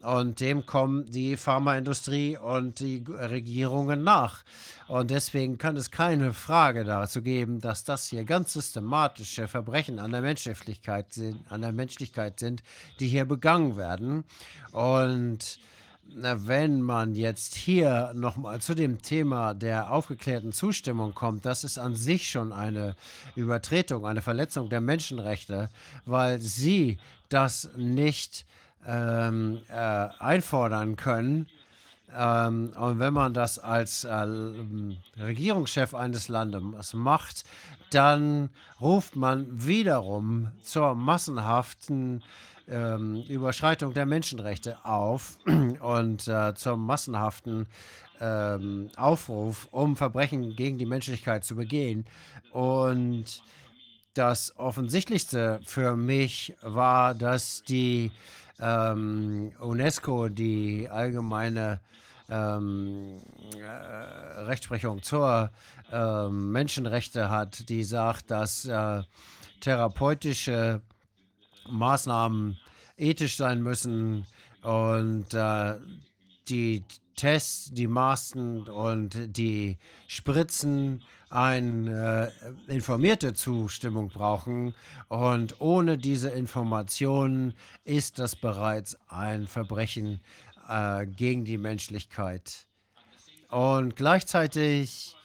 und 0.00 0.40
dem 0.40 0.64
kommen 0.64 1.10
die 1.10 1.36
Pharmaindustrie 1.36 2.38
und 2.38 2.80
die 2.80 3.04
Regierungen 3.06 4.02
nach. 4.02 4.44
Und 4.88 5.10
deswegen 5.10 5.58
kann 5.58 5.76
es 5.76 5.90
keine 5.90 6.32
Frage 6.32 6.84
dazu 6.84 7.22
geben, 7.22 7.60
dass 7.60 7.84
das 7.84 8.08
hier 8.08 8.24
ganz 8.24 8.54
systematische 8.54 9.46
Verbrechen 9.46 9.98
an 9.98 10.10
der 10.10 10.22
Menschlichkeit 10.22 11.12
sind, 11.12 11.40
an 11.50 11.60
der 11.60 11.72
Menschlichkeit 11.72 12.40
sind, 12.40 12.62
die 12.98 13.08
hier 13.08 13.24
begangen 13.24 13.76
werden. 13.76 14.24
Und 14.72 15.60
wenn 16.12 16.80
man 16.80 17.14
jetzt 17.14 17.54
hier 17.54 18.12
nochmal 18.14 18.60
zu 18.60 18.74
dem 18.74 19.00
Thema 19.02 19.54
der 19.54 19.92
aufgeklärten 19.92 20.52
Zustimmung 20.52 21.14
kommt, 21.14 21.44
das 21.44 21.62
ist 21.62 21.78
an 21.78 21.94
sich 21.94 22.30
schon 22.30 22.52
eine 22.52 22.96
Übertretung, 23.36 24.06
eine 24.06 24.22
Verletzung 24.22 24.70
der 24.70 24.80
Menschenrechte, 24.80 25.68
weil 26.06 26.40
sie 26.40 26.98
das 27.28 27.70
nicht 27.76 28.44
ähm, 28.86 29.60
äh, 29.68 30.08
einfordern 30.18 30.96
können. 30.96 31.46
Ähm, 32.16 32.72
und 32.76 32.98
wenn 32.98 33.14
man 33.14 33.34
das 33.34 33.58
als 33.58 34.04
äh, 34.04 34.26
Regierungschef 35.18 35.94
eines 35.94 36.28
Landes 36.28 36.94
macht, 36.94 37.44
dann 37.90 38.50
ruft 38.80 39.16
man 39.16 39.46
wiederum 39.66 40.50
zur 40.62 40.94
massenhaften 40.94 42.22
ähm, 42.68 43.22
Überschreitung 43.28 43.94
der 43.94 44.06
Menschenrechte 44.06 44.84
auf 44.84 45.38
und 45.80 46.28
äh, 46.28 46.54
zum 46.54 46.86
massenhaften 46.86 47.66
ähm, 48.20 48.90
Aufruf, 48.96 49.68
um 49.70 49.96
Verbrechen 49.96 50.54
gegen 50.54 50.78
die 50.78 50.86
Menschlichkeit 50.86 51.44
zu 51.44 51.56
begehen. 51.56 52.06
Und 52.52 53.42
das 54.14 54.56
Offensichtlichste 54.58 55.60
für 55.64 55.96
mich 55.96 56.54
war, 56.62 57.14
dass 57.14 57.62
die 57.62 58.10
ähm, 58.60 59.52
UNESCO, 59.60 60.28
die 60.28 60.88
allgemeine 60.88 61.80
ähm, 62.28 63.20
äh, 63.56 64.40
Rechtsprechung 64.42 65.02
zur 65.02 65.50
äh, 65.92 66.28
Menschenrechte 66.28 67.30
hat, 67.30 67.68
die 67.68 67.84
sagt, 67.84 68.30
dass 68.30 68.64
äh, 68.64 69.02
therapeutische 69.60 70.80
Maßnahmen 71.68 72.58
ethisch 72.96 73.36
sein 73.36 73.62
müssen 73.62 74.26
und 74.62 75.32
äh, 75.34 75.74
die 76.48 76.84
Tests, 77.16 77.70
die 77.72 77.86
Maßen 77.86 78.68
und 78.68 79.36
die 79.36 79.78
Spritzen 80.06 81.02
eine 81.30 82.32
äh, 82.68 82.74
informierte 82.74 83.34
Zustimmung 83.34 84.08
brauchen. 84.08 84.74
Und 85.08 85.60
ohne 85.60 85.96
diese 85.96 86.28
Informationen 86.30 87.54
ist 87.84 88.18
das 88.18 88.36
bereits 88.36 88.98
ein 89.08 89.46
Verbrechen 89.46 90.20
äh, 90.68 91.06
gegen 91.06 91.44
die 91.44 91.58
Menschlichkeit. 91.58 92.66
Und 93.48 93.96
gleichzeitig 93.96 95.16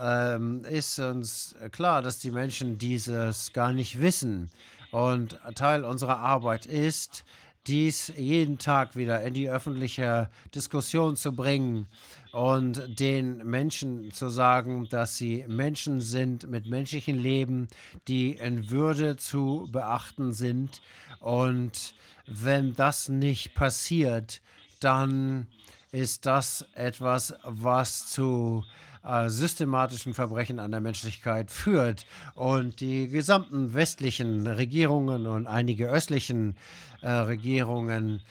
ähm, 0.00 0.64
ist 0.64 0.98
uns 0.98 1.54
klar, 1.72 2.02
dass 2.02 2.18
die 2.18 2.30
Menschen 2.30 2.78
dieses 2.78 3.52
gar 3.52 3.72
nicht 3.72 4.00
wissen. 4.00 4.50
Und 4.90 5.38
Teil 5.54 5.84
unserer 5.84 6.18
Arbeit 6.18 6.64
ist, 6.64 7.24
dies 7.68 8.12
jeden 8.16 8.58
Tag 8.58 8.96
wieder 8.96 9.22
in 9.22 9.34
die 9.34 9.50
öffentliche 9.50 10.30
Diskussion 10.54 11.16
zu 11.16 11.32
bringen 11.32 11.86
und 12.32 12.98
den 12.98 13.38
Menschen 13.46 14.10
zu 14.12 14.30
sagen, 14.30 14.88
dass 14.90 15.16
sie 15.16 15.44
Menschen 15.48 16.00
sind 16.00 16.48
mit 16.48 16.66
menschlichen 16.66 17.18
Leben, 17.18 17.68
die 18.06 18.32
in 18.32 18.70
Würde 18.70 19.16
zu 19.16 19.68
beachten 19.70 20.32
sind. 20.32 20.80
Und 21.20 21.94
wenn 22.26 22.74
das 22.74 23.08
nicht 23.08 23.54
passiert, 23.54 24.40
dann 24.80 25.46
ist 25.92 26.26
das 26.26 26.66
etwas, 26.74 27.34
was 27.44 28.08
zu 28.08 28.64
äh, 29.04 29.30
systematischen 29.30 30.12
Verbrechen 30.12 30.58
an 30.58 30.70
der 30.70 30.80
Menschlichkeit 30.80 31.50
führt. 31.50 32.04
Und 32.34 32.80
die 32.80 33.08
gesamten 33.08 33.72
westlichen 33.72 34.46
Regierungen 34.46 35.26
und 35.26 35.46
einige 35.46 35.88
östlichen 35.88 36.56
äh, 37.00 37.10
Regierungen 37.10 38.22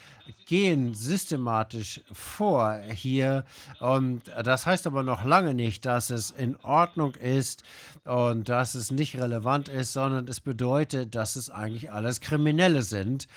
gehen 0.46 0.94
systematisch 0.94 2.00
vor 2.12 2.78
hier. 2.92 3.44
Und 3.80 4.22
das 4.42 4.66
heißt 4.66 4.86
aber 4.86 5.02
noch 5.02 5.24
lange 5.24 5.54
nicht, 5.54 5.86
dass 5.86 6.10
es 6.10 6.30
in 6.30 6.56
Ordnung 6.62 7.14
ist 7.14 7.62
und 8.04 8.48
dass 8.48 8.74
es 8.74 8.90
nicht 8.90 9.16
relevant 9.16 9.68
ist, 9.68 9.92
sondern 9.92 10.28
es 10.28 10.40
bedeutet, 10.40 11.14
dass 11.14 11.36
es 11.36 11.50
eigentlich 11.50 11.92
alles 11.92 12.20
Kriminelle 12.20 12.82
sind. 12.82 13.28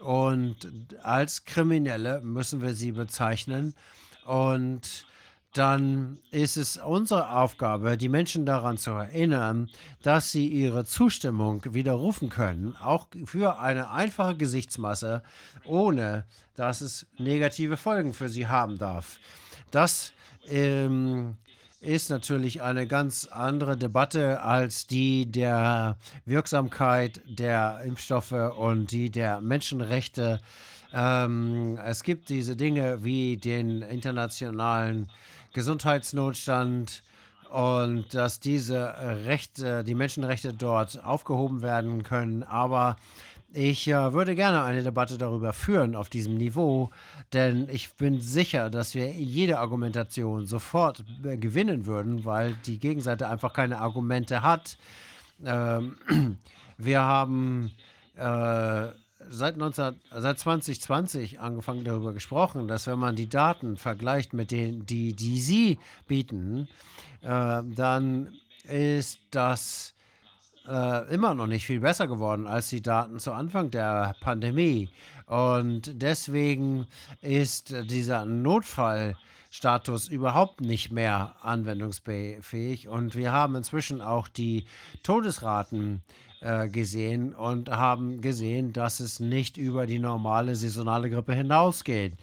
Und 0.00 0.56
als 1.02 1.44
Kriminelle 1.44 2.20
müssen 2.22 2.62
wir 2.62 2.74
sie 2.74 2.92
bezeichnen. 2.92 3.74
Und 4.24 5.04
dann 5.52 6.18
ist 6.30 6.56
es 6.56 6.76
unsere 6.76 7.30
Aufgabe, 7.30 7.96
die 7.96 8.08
Menschen 8.08 8.46
daran 8.46 8.78
zu 8.78 8.92
erinnern, 8.92 9.68
dass 10.02 10.30
sie 10.30 10.46
ihre 10.46 10.84
Zustimmung 10.84 11.62
widerrufen 11.74 12.28
können, 12.28 12.76
auch 12.76 13.08
für 13.24 13.58
eine 13.58 13.90
einfache 13.90 14.36
Gesichtsmasse, 14.36 15.22
ohne 15.64 16.24
dass 16.54 16.80
es 16.80 17.06
negative 17.18 17.76
Folgen 17.76 18.12
für 18.12 18.28
sie 18.28 18.46
haben 18.46 18.78
darf. 18.78 19.18
Das 19.70 20.12
ähm, 20.48 21.36
ist 21.80 22.10
natürlich 22.10 22.62
eine 22.62 22.86
ganz 22.86 23.26
andere 23.26 23.76
Debatte 23.76 24.42
als 24.42 24.86
die 24.86 25.26
der 25.26 25.96
Wirksamkeit 26.26 27.22
der 27.26 27.80
Impfstoffe 27.84 28.32
und 28.32 28.92
die 28.92 29.10
der 29.10 29.40
Menschenrechte. 29.40 30.40
Ähm, 30.92 31.78
es 31.84 32.02
gibt 32.02 32.28
diese 32.28 32.54
Dinge 32.56 33.02
wie 33.02 33.36
den 33.36 33.82
internationalen 33.82 35.08
Gesundheitsnotstand 35.52 37.02
und 37.50 38.14
dass 38.14 38.40
diese 38.40 38.94
Rechte, 39.24 39.82
die 39.84 39.94
Menschenrechte 39.94 40.52
dort 40.54 41.02
aufgehoben 41.04 41.62
werden 41.62 42.02
können. 42.04 42.42
Aber 42.44 42.96
ich 43.52 43.88
äh, 43.88 44.12
würde 44.12 44.36
gerne 44.36 44.62
eine 44.62 44.84
Debatte 44.84 45.18
darüber 45.18 45.52
führen 45.52 45.96
auf 45.96 46.08
diesem 46.08 46.36
Niveau, 46.36 46.90
denn 47.32 47.68
ich 47.68 47.92
bin 47.94 48.20
sicher, 48.20 48.70
dass 48.70 48.94
wir 48.94 49.10
jede 49.10 49.58
Argumentation 49.58 50.46
sofort 50.46 51.02
äh, 51.24 51.36
gewinnen 51.36 51.84
würden, 51.84 52.24
weil 52.24 52.54
die 52.66 52.78
Gegenseite 52.78 53.28
einfach 53.28 53.52
keine 53.52 53.78
Argumente 53.80 54.42
hat. 54.42 54.78
Ähm, 55.44 55.96
wir 56.78 57.00
haben 57.00 57.72
äh, 58.16 58.88
seit, 59.30 59.56
19, 59.56 59.94
seit 60.10 60.38
2020 60.38 61.40
angefangen 61.40 61.84
darüber 61.84 62.12
gesprochen, 62.12 62.68
dass 62.68 62.86
wenn 62.86 62.98
man 62.98 63.16
die 63.16 63.28
Daten 63.28 63.76
vergleicht 63.76 64.32
mit 64.34 64.50
denen, 64.50 64.84
die, 64.84 65.14
die 65.14 65.40
Sie 65.40 65.78
bieten, 66.06 66.68
äh, 67.22 67.62
dann 67.64 68.34
ist 68.64 69.20
das 69.30 69.94
äh, 70.68 71.14
immer 71.14 71.34
noch 71.34 71.46
nicht 71.46 71.66
viel 71.66 71.80
besser 71.80 72.06
geworden 72.06 72.46
als 72.46 72.68
die 72.68 72.82
Daten 72.82 73.18
zu 73.18 73.32
Anfang 73.32 73.70
der 73.70 74.14
Pandemie. 74.20 74.90
Und 75.26 75.92
deswegen 76.02 76.86
ist 77.22 77.72
dieser 77.88 78.24
Notfallstatus 78.24 80.08
überhaupt 80.08 80.60
nicht 80.60 80.90
mehr 80.90 81.36
anwendungsfähig. 81.42 82.88
Und 82.88 83.14
wir 83.14 83.30
haben 83.30 83.54
inzwischen 83.54 84.02
auch 84.02 84.26
die 84.26 84.66
Todesraten 85.04 86.02
äh, 86.40 86.68
gesehen 86.68 87.34
und 87.34 87.68
haben 87.68 88.20
gesehen, 88.20 88.72
dass 88.72 89.00
es 89.00 89.20
nicht 89.20 89.56
über 89.56 89.86
die 89.86 89.98
normale 89.98 90.56
saisonale 90.56 91.10
Grippe 91.10 91.34
hinausgeht. 91.34 92.14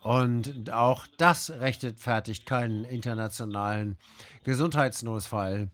Und 0.00 0.70
auch 0.70 1.06
das 1.18 1.50
rechtfertigt 1.50 2.46
keinen 2.46 2.84
internationalen 2.84 3.96
Gesundheitsnotfall. 4.44 5.68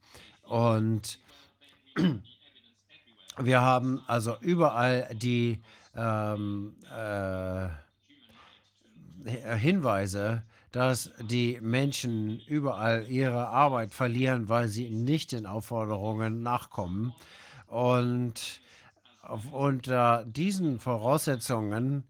Und 0.45 1.19
wir 3.39 3.61
haben 3.61 4.01
also 4.07 4.37
überall 4.41 5.09
die 5.15 5.61
ähm, 5.95 6.75
äh, 6.91 7.69
Hinweise, 9.57 10.45
dass 10.71 11.11
die 11.21 11.59
Menschen 11.61 12.41
überall 12.47 13.07
ihre 13.09 13.49
Arbeit 13.49 13.93
verlieren, 13.93 14.49
weil 14.49 14.69
sie 14.69 14.89
nicht 14.89 15.33
den 15.33 15.45
Aufforderungen 15.45 16.43
nachkommen. 16.43 17.13
Und 17.73 18.61
unter 19.51 20.27
diesen 20.27 20.79
Voraussetzungen 20.79 22.05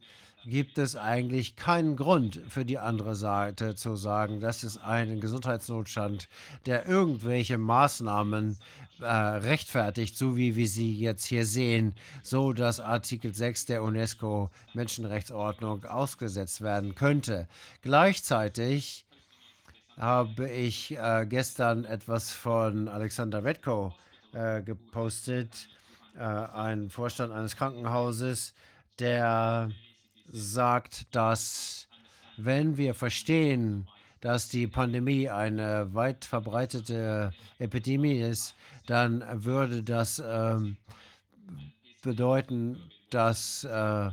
gibt 0.45 0.77
es 0.77 0.97
eigentlich 0.97 1.55
keinen 1.55 1.95
Grund 1.95 2.41
für 2.49 2.65
die 2.65 2.79
andere 2.79 3.15
Seite 3.15 3.77
zu 3.77 3.95
sagen, 3.95 4.41
das 4.41 4.65
ist 4.65 4.79
ein 4.79 5.21
Gesundheitsnotstand, 5.21 6.29
der 6.67 6.89
irgendwelche 6.89 7.59
Maßnahmen 7.59 8.59
äh, 9.01 9.07
rechtfertigt, 9.07 10.19
so 10.19 10.37
wie 10.37 10.57
wir 10.57 10.67
sie 10.67 10.99
jetzt 10.99 11.27
hier 11.27 11.47
sehen, 11.47 11.95
so 12.25 12.53
dass 12.53 12.81
Artikel 12.81 13.33
6 13.33 13.67
der 13.67 13.85
UNESCO 13.85 14.51
Menschenrechtsordnung 14.75 15.85
ausgesetzt 15.85 16.61
werden 16.61 16.97
könnte. 16.97 17.47
Gleichzeitig 17.83 19.05
habe 19.97 20.51
ich 20.51 20.99
äh, 20.99 21.25
gestern 21.25 21.85
etwas 21.85 22.33
von 22.33 22.89
Alexander 22.89 23.45
Redko 23.45 23.95
äh, 24.33 24.63
gepostet, 24.63 25.69
äh, 26.17 26.21
ein 26.21 26.91
Vorstand 26.91 27.33
eines 27.33 27.57
Krankenhauses, 27.57 28.55
der 28.99 29.71
sagt, 30.31 31.15
dass 31.15 31.89
wenn 32.37 32.77
wir 32.77 32.95
verstehen, 32.95 33.89
dass 34.21 34.49
die 34.49 34.67
Pandemie 34.67 35.29
eine 35.29 35.93
weit 35.95 36.25
verbreitete 36.25 37.33
Epidemie 37.59 38.21
ist, 38.21 38.55
dann 38.87 39.25
würde 39.45 39.83
das 39.83 40.23
ähm, 40.25 40.77
bedeuten, 42.03 42.79
dass 43.11 43.65
äh, 43.65 44.11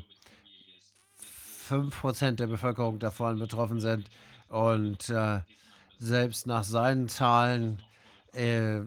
5% 1.69 2.31
der 2.31 2.47
Bevölkerung 2.47 2.99
davon 2.99 3.39
betroffen 3.39 3.79
sind. 3.79 4.09
Und 4.47 5.09
äh, 5.09 5.41
selbst 5.99 6.47
nach 6.47 6.63
seinen 6.63 7.07
Zahlen 7.07 7.81
äh, 8.33 8.79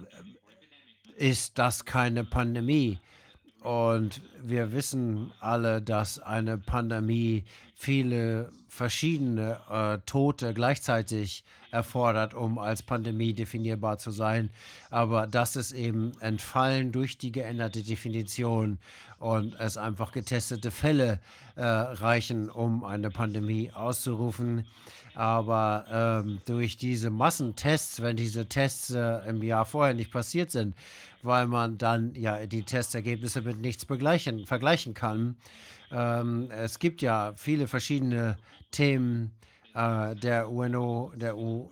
ist 1.22 1.56
das 1.56 1.84
keine 1.84 2.24
Pandemie. 2.24 2.98
Und 3.62 4.20
wir 4.42 4.72
wissen 4.72 5.30
alle, 5.38 5.80
dass 5.80 6.18
eine 6.18 6.58
Pandemie 6.58 7.44
viele 7.76 8.50
verschiedene 8.68 9.60
äh, 9.70 9.98
Tote 10.04 10.52
gleichzeitig 10.52 11.44
erfordert, 11.70 12.34
um 12.34 12.58
als 12.58 12.82
Pandemie 12.82 13.34
definierbar 13.34 13.98
zu 13.98 14.10
sein. 14.10 14.50
Aber 14.90 15.28
das 15.28 15.54
ist 15.54 15.70
eben 15.70 16.12
entfallen 16.20 16.90
durch 16.90 17.18
die 17.18 17.30
geänderte 17.30 17.84
Definition 17.84 18.78
und 19.20 19.54
es 19.60 19.76
einfach 19.76 20.10
getestete 20.10 20.72
Fälle 20.72 21.20
äh, 21.54 21.62
reichen, 21.62 22.50
um 22.50 22.82
eine 22.82 23.10
Pandemie 23.10 23.70
auszurufen. 23.72 24.66
Aber 25.14 25.84
ähm, 26.24 26.40
durch 26.46 26.78
diese 26.78 27.10
Massentests, 27.10 28.02
wenn 28.02 28.16
diese 28.16 28.46
Tests 28.46 28.90
äh, 28.90 29.18
im 29.28 29.42
Jahr 29.42 29.66
vorher 29.66 29.94
nicht 29.94 30.10
passiert 30.10 30.50
sind, 30.50 30.74
weil 31.22 31.46
man 31.46 31.78
dann 31.78 32.14
ja 32.14 32.46
die 32.46 32.64
Testergebnisse 32.64 33.42
mit 33.42 33.60
nichts 33.60 33.84
begleichen, 33.86 34.46
vergleichen 34.46 34.94
kann. 34.94 35.36
Ähm, 35.90 36.50
es 36.50 36.78
gibt 36.78 37.00
ja 37.02 37.32
viele 37.36 37.68
verschiedene 37.68 38.36
Themen 38.70 39.32
äh, 39.74 40.14
der 40.16 40.50
UNO, 40.50 41.12
der, 41.14 41.36
U, 41.36 41.70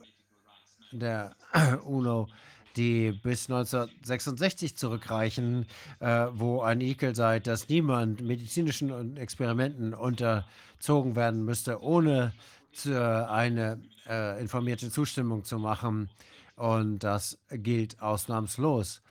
der 0.92 1.34
UNO, 1.84 2.28
die 2.76 3.12
bis 3.12 3.50
1966 3.50 4.76
zurückreichen, 4.76 5.66
äh, 5.98 6.26
wo 6.32 6.60
ein 6.62 6.80
Ekel 6.80 7.16
sei, 7.16 7.40
dass 7.40 7.68
niemand 7.68 8.22
medizinischen 8.22 9.16
Experimenten 9.16 9.92
unterzogen 9.94 11.16
werden 11.16 11.44
müsste, 11.44 11.82
ohne 11.82 12.32
zu, 12.72 13.28
eine 13.28 13.80
äh, 14.08 14.40
informierte 14.40 14.90
Zustimmung 14.90 15.44
zu 15.44 15.58
machen. 15.58 16.08
Und 16.56 17.00
das 17.00 17.38
gilt 17.50 18.00
ausnahmslos. 18.00 19.02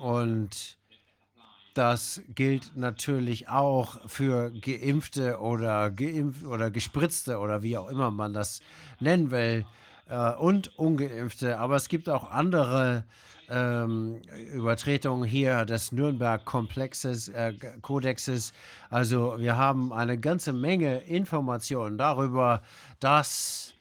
Und 0.00 0.78
das 1.74 2.20
gilt 2.34 2.76
natürlich 2.76 3.48
auch 3.48 3.98
für 4.08 4.50
Geimpfte 4.50 5.38
oder 5.38 5.90
Geimpft 5.90 6.44
oder 6.44 6.70
Gespritzte 6.70 7.38
oder 7.38 7.62
wie 7.62 7.76
auch 7.76 7.88
immer 7.88 8.10
man 8.10 8.32
das 8.32 8.60
nennen 9.00 9.30
will 9.30 9.64
äh, 10.08 10.32
und 10.32 10.76
Ungeimpfte. 10.78 11.58
Aber 11.58 11.76
es 11.76 11.88
gibt 11.88 12.08
auch 12.08 12.30
andere 12.30 13.04
ähm, 13.48 14.20
Übertretungen 14.52 15.28
hier 15.28 15.64
des 15.64 15.92
Nürnberg-Komplexes, 15.92 17.28
äh, 17.28 17.54
Kodexes. 17.80 18.52
Also 18.90 19.36
wir 19.38 19.56
haben 19.56 19.92
eine 19.92 20.18
ganze 20.18 20.52
Menge 20.52 20.98
Informationen 20.98 21.96
darüber, 21.96 22.62
dass 23.00 23.74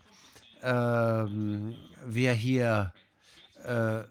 ähm, 0.63 1.75
wir 2.05 2.33
hier 2.33 2.93
äh, 3.63 4.03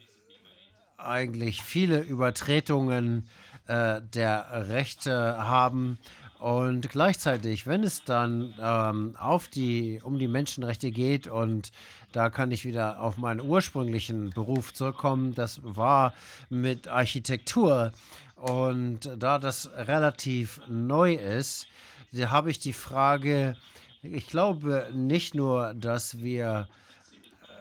eigentlich 1.06 1.62
viele 1.62 2.00
Übertretungen 2.00 3.28
äh, 3.66 4.00
der 4.14 4.68
Rechte 4.68 5.38
haben. 5.38 5.98
Und 6.38 6.90
gleichzeitig, 6.90 7.66
wenn 7.66 7.82
es 7.82 8.04
dann 8.04 8.52
ähm, 8.60 9.16
auf 9.18 9.48
die, 9.48 10.00
um 10.02 10.18
die 10.18 10.28
Menschenrechte 10.28 10.90
geht, 10.90 11.26
und 11.26 11.72
da 12.12 12.30
kann 12.30 12.50
ich 12.50 12.64
wieder 12.64 13.00
auf 13.00 13.16
meinen 13.16 13.40
ursprünglichen 13.40 14.30
Beruf 14.30 14.74
zurückkommen, 14.74 15.34
das 15.34 15.60
war 15.62 16.12
mit 16.50 16.88
Architektur. 16.88 17.92
Und 18.36 19.10
da 19.16 19.38
das 19.38 19.70
relativ 19.74 20.60
neu 20.68 21.14
ist, 21.14 21.66
habe 22.14 22.50
ich 22.50 22.58
die 22.58 22.74
Frage, 22.74 23.56
ich 24.02 24.26
glaube 24.28 24.88
nicht 24.92 25.34
nur, 25.34 25.74
dass 25.74 26.20
wir 26.20 26.68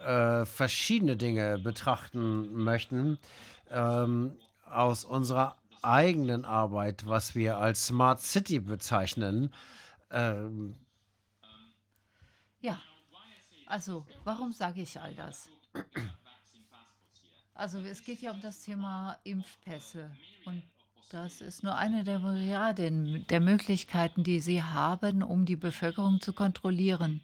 äh, 0.05 0.45
verschiedene 0.45 1.17
Dinge 1.17 1.57
betrachten 1.57 2.53
möchten 2.53 3.17
ähm, 3.71 4.35
aus 4.69 5.03
unserer 5.03 5.55
eigenen 5.81 6.45
Arbeit, 6.45 7.07
was 7.07 7.35
wir 7.35 7.57
als 7.57 7.87
Smart 7.87 8.21
City 8.21 8.59
bezeichnen. 8.59 9.53
Ähm, 10.11 10.75
Ja, 12.61 12.79
also 13.67 14.05
warum 14.23 14.53
sage 14.53 14.81
ich 14.81 14.99
all 14.99 15.13
das? 15.13 15.49
Also 17.53 17.79
es 17.79 18.03
geht 18.03 18.21
ja 18.21 18.31
um 18.31 18.41
das 18.41 18.63
Thema 18.63 19.17
Impfpässe 19.23 20.11
und 20.45 20.63
das 21.09 21.41
ist 21.41 21.63
nur 21.63 21.75
eine 21.75 22.03
der 22.03 22.19
Myriaden 22.19 23.25
der 23.27 23.39
Möglichkeiten, 23.39 24.23
die 24.23 24.39
Sie 24.39 24.63
haben, 24.63 25.23
um 25.23 25.45
die 25.45 25.55
Bevölkerung 25.55 26.19
zu 26.19 26.33
kontrollieren. 26.33 27.21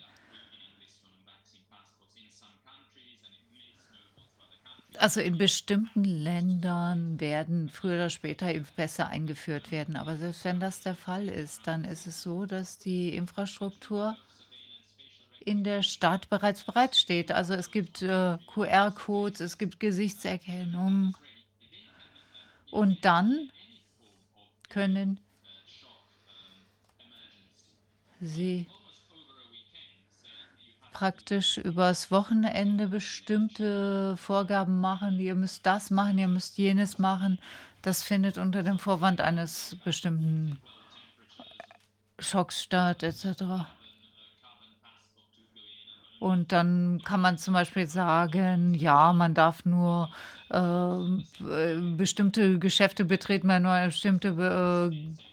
Also 5.01 5.19
in 5.19 5.39
bestimmten 5.39 6.03
Ländern 6.03 7.19
werden 7.19 7.69
früher 7.69 7.95
oder 7.95 8.11
später 8.11 8.53
Impfpässe 8.53 9.07
eingeführt 9.07 9.71
werden. 9.71 9.95
Aber 9.95 10.15
selbst 10.15 10.45
wenn 10.45 10.59
das 10.59 10.81
der 10.81 10.95
Fall 10.95 11.27
ist, 11.27 11.65
dann 11.65 11.85
ist 11.85 12.05
es 12.05 12.21
so, 12.21 12.45
dass 12.45 12.77
die 12.77 13.15
Infrastruktur 13.15 14.15
in 15.39 15.63
der 15.63 15.81
Stadt 15.81 16.30
bereits 16.30 16.63
bereitsteht. 16.63 17.31
Also 17.31 17.55
es 17.55 17.71
gibt 17.71 18.03
äh, 18.03 18.38
QR-Codes, 18.53 19.39
es 19.39 19.57
gibt 19.57 19.80
Gesichtserkennung. 19.80 21.17
Und 22.69 23.03
dann 23.03 23.49
können 24.69 25.19
Sie 28.19 28.67
praktisch 30.91 31.57
übers 31.57 32.11
Wochenende 32.11 32.87
bestimmte 32.87 34.15
Vorgaben 34.17 34.79
machen. 34.79 35.19
Ihr 35.19 35.35
müsst 35.35 35.65
das 35.65 35.89
machen, 35.89 36.17
ihr 36.17 36.27
müsst 36.27 36.57
jenes 36.57 36.99
machen. 36.99 37.39
Das 37.81 38.03
findet 38.03 38.37
unter 38.37 38.63
dem 38.63 38.77
Vorwand 38.77 39.21
eines 39.21 39.77
bestimmten 39.83 40.59
Schocks 42.19 42.61
statt, 42.63 43.03
etc. 43.03 43.65
Und 46.19 46.51
dann 46.51 47.01
kann 47.03 47.21
man 47.21 47.39
zum 47.39 47.55
Beispiel 47.55 47.87
sagen, 47.87 48.75
ja, 48.75 49.11
man 49.11 49.33
darf 49.33 49.65
nur 49.65 50.09
äh, 50.49 51.75
bestimmte 51.95 52.59
Geschäfte 52.59 53.05
betreten, 53.05 53.47
wenn 53.47 53.63
nur 53.63 53.85
bestimmte 53.85 54.27
äh, 54.91 55.31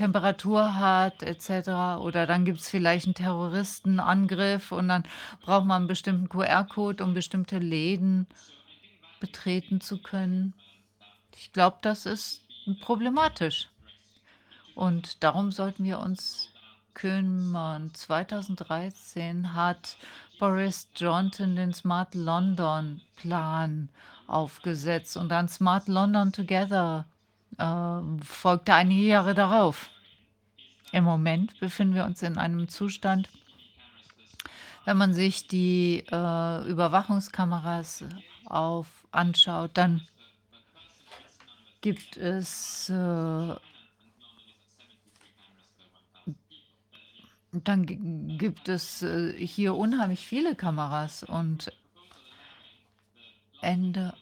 Temperatur 0.00 0.76
hat 0.76 1.22
etc. 1.22 2.00
Oder 2.00 2.26
dann 2.26 2.46
gibt 2.46 2.60
es 2.60 2.70
vielleicht 2.70 3.04
einen 3.04 3.14
Terroristenangriff 3.14 4.72
und 4.72 4.88
dann 4.88 5.04
braucht 5.42 5.66
man 5.66 5.82
einen 5.82 5.88
bestimmten 5.88 6.30
QR-Code, 6.30 7.04
um 7.04 7.12
bestimmte 7.12 7.58
Läden 7.58 8.26
betreten 9.20 9.82
zu 9.82 10.00
können. 10.00 10.54
Ich 11.36 11.52
glaube, 11.52 11.76
das 11.82 12.06
ist 12.06 12.46
problematisch. 12.80 13.68
Und 14.74 15.22
darum 15.22 15.52
sollten 15.52 15.84
wir 15.84 15.98
uns 15.98 16.48
kümmern. 16.94 17.92
2013 17.92 19.52
hat 19.52 19.98
Boris 20.38 20.88
Johnson 20.96 21.56
den 21.56 21.74
Smart 21.74 22.14
London 22.14 23.02
Plan 23.16 23.90
aufgesetzt 24.26 25.18
und 25.18 25.28
dann 25.28 25.46
Smart 25.46 25.88
London 25.88 26.32
Together 26.32 27.04
äh, 27.58 28.24
folgte 28.24 28.74
einige 28.74 29.02
Jahre 29.02 29.34
darauf. 29.34 29.90
Im 30.92 31.04
Moment 31.04 31.58
befinden 31.60 31.94
wir 31.94 32.04
uns 32.04 32.22
in 32.22 32.36
einem 32.36 32.68
Zustand, 32.68 33.28
wenn 34.84 34.96
man 34.96 35.14
sich 35.14 35.46
die 35.46 36.04
äh, 36.10 36.68
Überwachungskameras 36.68 38.04
auf, 38.46 38.86
anschaut, 39.12 39.70
dann 39.74 40.06
gibt 41.80 42.16
es 42.16 42.88
äh, 42.90 43.54
dann 47.52 48.38
gibt 48.38 48.68
es 48.68 49.02
äh, 49.02 49.34
hier 49.34 49.74
unheimlich 49.74 50.26
viele 50.26 50.54
Kameras 50.54 51.24
und 51.24 51.72
Ende 53.60 54.14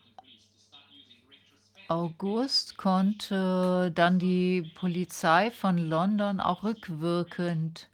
August 1.88 2.76
konnte 2.76 3.90
dann 3.94 4.18
die 4.18 4.70
Polizei 4.74 5.50
von 5.50 5.78
London 5.78 6.38
auch 6.38 6.62
rückwirkend 6.62 7.88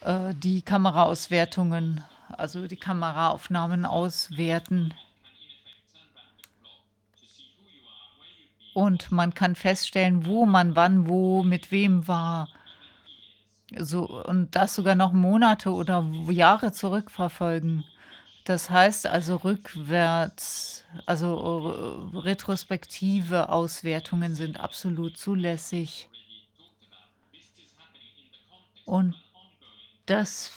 äh, 0.00 0.34
die 0.34 0.62
Kameraauswertungen, 0.62 2.02
also 2.30 2.66
die 2.66 2.78
Kameraaufnahmen 2.78 3.84
auswerten. 3.84 4.94
Und 8.72 9.12
man 9.12 9.34
kann 9.34 9.54
feststellen, 9.54 10.24
wo 10.24 10.46
man 10.46 10.76
wann, 10.76 11.06
wo, 11.06 11.42
mit 11.42 11.70
wem 11.70 12.08
war. 12.08 12.48
So, 13.76 14.24
und 14.24 14.56
das 14.56 14.74
sogar 14.74 14.94
noch 14.94 15.12
Monate 15.12 15.70
oder 15.70 16.02
Jahre 16.30 16.72
zurückverfolgen. 16.72 17.84
Das 18.50 18.68
heißt 18.68 19.06
also 19.06 19.36
rückwärts, 19.36 20.82
also 21.06 22.10
äh, 22.12 22.18
retrospektive 22.18 23.48
Auswertungen 23.48 24.34
sind 24.34 24.58
absolut 24.58 25.16
zulässig. 25.16 26.08
Und 28.84 29.14
das 30.06 30.50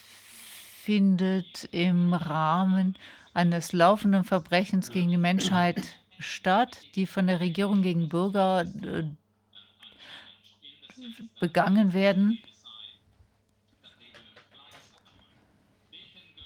findet 0.81 1.65
im 1.65 2.15
Rahmen 2.15 2.97
eines 3.35 3.73
laufenden 3.73 4.23
Verbrechens 4.23 4.89
gegen 4.89 5.09
die 5.11 5.17
Menschheit 5.17 5.83
statt, 6.17 6.79
die 6.95 7.05
von 7.05 7.27
der 7.27 7.41
Regierung 7.41 7.83
gegen 7.83 8.09
Bürger 8.09 8.61
äh, 8.61 9.03
begangen 11.39 11.93
werden. 11.93 12.39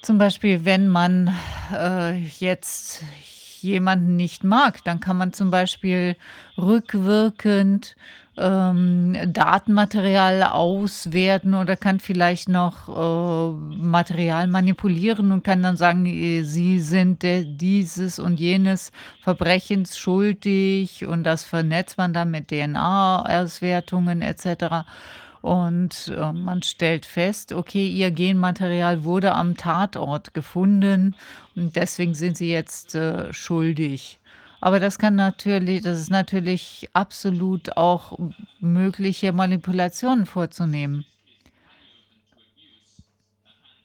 Zum 0.08 0.19
Beispiel, 0.19 0.64
wenn 0.64 0.88
man 0.88 1.36
äh, 1.69 2.18
jetzt 2.40 3.03
jemanden 3.60 4.16
nicht 4.16 4.45
mag, 4.45 4.82
dann 4.86 5.02
kann 5.02 5.18
man 5.18 5.34
zum 5.34 5.52
Beispiel 5.52 6.16
rückwirkend 6.58 7.98
ähm, 8.38 9.18
Datenmaterial 9.27 10.44
auswerten 10.44 11.53
oder 11.56 11.76
kann 11.76 12.00
vielleicht 12.00 12.48
noch 12.48 12.88
äh, 12.88 13.52
Material 13.76 14.48
manipulieren 14.48 15.34
und 15.34 15.44
kann 15.44 15.61
dann 15.61 15.76
sagen, 15.76 16.06
äh, 16.06 16.44
Sie 16.44 16.80
sind 16.80 17.24
dieses 17.24 18.18
und 18.18 18.40
jenes 18.40 18.94
Verbrechens 19.24 19.98
schuldig 19.98 21.06
und 21.06 21.26
das 21.26 21.44
vernetzt 21.44 21.98
man 21.98 22.14
dann 22.14 22.32
mit 22.32 22.48
DNA-Auswertungen 22.48 24.22
etc. 24.22 24.86
Und 25.42 26.14
äh, 26.16 26.34
man 26.34 26.64
stellt 26.64 27.06
fest, 27.06 27.54
okay, 27.54 27.88
Ihr 27.88 28.12
Genmaterial 28.12 29.04
wurde 29.04 29.34
am 29.34 29.56
Tatort 29.56 30.34
gefunden 30.34 31.16
und 31.56 31.76
deswegen 31.76 32.14
sind 32.16 32.38
Sie 32.38 32.52
jetzt 32.52 32.96
äh, 32.96 33.32
schuldig. 33.34 34.20
Aber 34.60 34.80
das 34.80 34.98
kann 34.98 35.16
natürlich 35.16 35.84
das 35.84 36.00
ist 36.00 36.10
natürlich 36.10 36.90
absolut 36.94 37.78
auch 37.78 38.18
möglich, 38.60 39.20
hier 39.20 39.34
Manipulationen 39.34 40.26
vorzunehmen. 40.26 41.06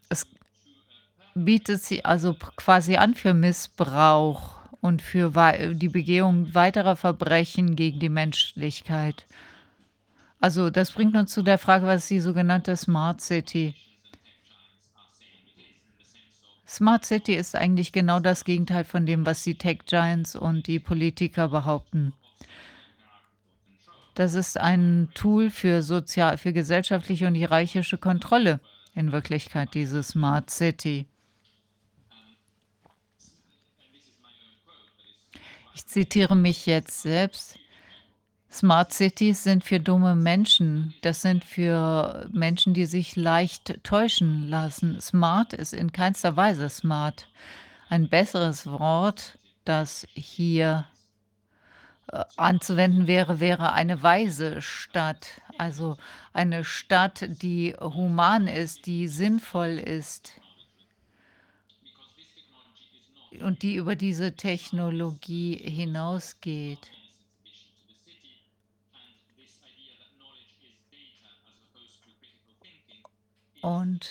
Es 0.09 0.27
bietet 1.35 1.83
sich 1.83 2.07
also 2.07 2.35
quasi 2.57 2.97
an 2.97 3.15
für 3.15 3.35
Missbrauch 3.35 4.57
und 4.81 5.03
für 5.03 5.31
die 5.75 5.89
Begehung 5.89 6.55
weiterer 6.55 6.97
Verbrechen 6.97 7.77
gegen 7.77 8.01
die 8.01 8.09
Menschlichkeit. 8.09 9.27
Also, 10.43 10.71
das 10.71 10.91
bringt 10.91 11.15
uns 11.17 11.33
zu 11.33 11.43
der 11.43 11.57
Frage, 11.57 11.87
was 11.87 12.09
die 12.09 12.19
sogenannte 12.19 12.77
Smart 12.77 13.21
City? 13.21 13.77
Smart 16.67 17.05
City 17.05 17.35
ist 17.35 17.55
eigentlich 17.55 17.93
genau 17.93 18.19
das 18.19 18.45
Gegenteil 18.45 18.83
von 18.85 19.07
dem, 19.07 19.25
was 19.25 19.45
die 19.45 19.55
Tech 19.55 19.87
Giants 19.87 20.35
und 20.35 20.67
die 20.67 20.81
Politiker 20.81 21.51
behaupten. 21.51 22.13
Das 24.15 24.35
ist 24.35 24.59
ein 24.59 25.11
Tool 25.15 25.49
für 25.49 25.85
sozial 25.85 26.37
für 26.39 26.53
gesellschaftliche 26.53 27.29
und 27.29 27.37
hierarchische 27.37 27.97
Kontrolle 27.97 28.59
in 28.97 29.13
Wirklichkeit, 29.13 29.75
diese 29.75 30.03
Smart 30.03 30.51
City. 30.51 31.07
Ich 35.77 35.87
zitiere 35.87 36.35
mich 36.35 36.67
jetzt 36.67 37.03
selbst. 37.03 37.62
Smart 38.53 38.93
Cities 38.93 39.43
sind 39.45 39.65
für 39.65 39.81
dumme 39.81 40.15
Menschen. 40.15 40.93
Das 41.01 41.23
sind 41.23 41.43
für 41.43 42.29
Menschen, 42.33 42.75
die 42.75 42.85
sich 42.85 43.17
leicht 43.17 43.83
täuschen 43.83 44.47
lassen. 44.49 45.01
Smart 45.01 45.55
ist 45.55 45.73
in 45.73 45.91
keinster 45.91 46.37
Weise 46.37 46.69
smart. 46.69 47.29
Ein 47.89 48.11
besseres 48.11 48.67
Wort, 48.67 49.39
das 49.65 50.07
hier 50.13 50.87
äh, 52.13 52.25
anzuwenden 52.37 53.07
wäre, 53.07 53.41
wäre 53.41 53.73
eine 53.73 54.03
weise 54.03 54.61
Stadt. 54.61 55.41
Also 55.57 55.97
eine 56.35 56.63
Stadt, 56.65 57.27
die 57.43 57.75
human 57.81 58.49
ist, 58.49 58.85
die 58.85 59.09
sinnvoll 59.09 59.79
ist 59.79 60.33
und 63.41 63.63
die 63.63 63.77
über 63.77 63.97
diese 63.97 64.35
Technologie 64.35 65.57
hinausgeht. 65.57 66.91
Und 73.63 74.11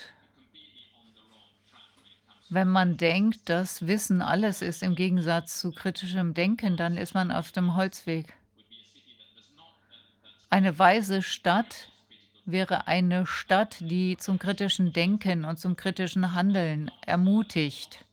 wenn 2.50 2.70
man 2.70 2.98
denkt, 2.98 3.48
dass 3.50 3.86
Wissen 3.86 4.22
alles 4.22 4.62
ist 4.62 4.82
im 4.82 4.96
Gegensatz 4.96 5.60
zu 5.60 5.72
kritischem 5.72 6.34
Denken, 6.34 6.78
dann 6.78 6.98
ist 6.98 7.14
man 7.14 7.32
auf 7.32 7.52
dem 7.52 7.76
Holzweg. 7.76 8.34
Eine 10.50 10.78
weise 10.80 11.22
Stadt 11.22 11.90
wäre 12.46 12.88
eine 12.88 13.28
Stadt, 13.28 13.78
die 13.80 14.18
zum 14.18 14.40
kritischen 14.40 14.92
Denken 14.92 15.46
und 15.46 15.60
zum 15.60 15.76
kritischen 15.76 16.34
Handeln 16.34 16.90
ermutigt 17.06 18.04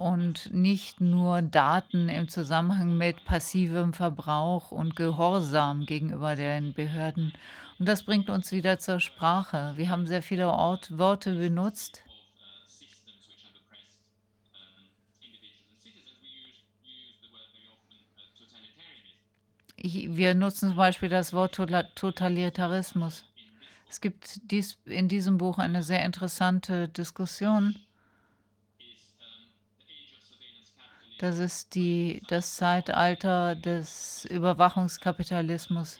und 0.00 0.52
nicht 0.52 1.00
nur 1.00 1.42
Daten 1.42 2.08
im 2.08 2.28
Zusammenhang 2.28 2.96
mit 2.96 3.24
passivem 3.26 3.92
Verbrauch 3.92 4.70
und 4.70 4.96
Gehorsam 4.96 5.84
gegenüber 5.84 6.36
den 6.36 6.72
Behörden 6.72 7.34
und 7.80 7.86
das 7.86 8.02
bringt 8.02 8.28
uns 8.28 8.52
wieder 8.52 8.78
zur 8.78 9.00
Sprache. 9.00 9.72
Wir 9.76 9.88
haben 9.88 10.06
sehr 10.06 10.22
viele 10.22 10.48
Ort 10.50 10.98
Worte 10.98 11.34
benutzt. 11.34 12.02
Wir 19.78 20.34
nutzen 20.34 20.68
zum 20.68 20.76
Beispiel 20.76 21.08
das 21.08 21.32
Wort 21.32 21.54
Totalitarismus. 21.94 23.24
Es 23.88 24.02
gibt 24.02 24.38
dies, 24.50 24.78
in 24.84 25.08
diesem 25.08 25.38
Buch 25.38 25.56
eine 25.56 25.82
sehr 25.82 26.04
interessante 26.04 26.86
Diskussion. 26.86 27.76
Das 31.18 31.38
ist 31.38 31.74
die, 31.74 32.20
das 32.28 32.56
Zeitalter 32.56 33.56
des 33.56 34.26
Überwachungskapitalismus. 34.26 35.98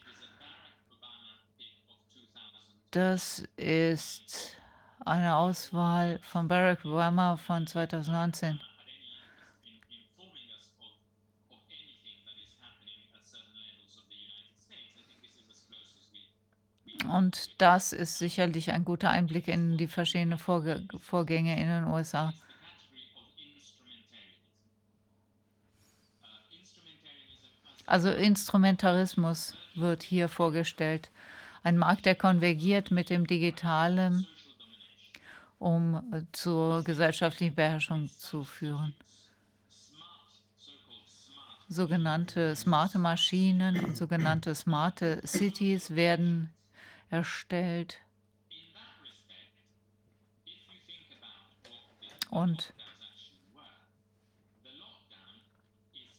Das 2.91 3.45
ist 3.57 4.57
eine 5.05 5.37
Auswahl 5.37 6.19
von 6.25 6.49
Barack 6.49 6.85
Obama 6.85 7.37
von 7.37 7.65
2019. 7.65 8.59
Und 17.09 17.61
das 17.61 17.93
ist 17.93 18.19
sicherlich 18.19 18.73
ein 18.73 18.85
guter 18.85 19.11
Einblick 19.11 19.47
in 19.47 19.77
die 19.79 19.87
verschiedenen 19.87 20.39
Vorge 20.39 20.87
Vorgänge 21.01 21.61
in 21.61 21.69
den 21.69 21.85
USA. 21.85 22.35
Also 27.87 28.11
Instrumentarismus 28.11 29.57
wird 29.77 30.03
hier 30.03 30.29
vorgestellt 30.29 31.09
ein 31.63 31.77
Markt, 31.77 32.07
der 32.07 32.15
konvergiert 32.15 32.91
mit 32.91 33.11
dem 33.11 33.27
Digitalen, 33.27 34.27
um 35.59 36.03
äh, 36.13 36.23
zur 36.33 36.83
gesellschaftlichen 36.85 37.55
Beherrschung 37.55 38.09
zu 38.17 38.45
führen. 38.45 38.95
Sogenannte 41.69 42.57
smarte 42.57 42.99
Maschinen 42.99 43.85
und 43.85 43.97
sogenannte 43.97 44.55
smarte 44.55 45.21
Cities 45.25 45.95
werden 45.95 46.53
erstellt. 47.11 47.99
Und 52.31 52.73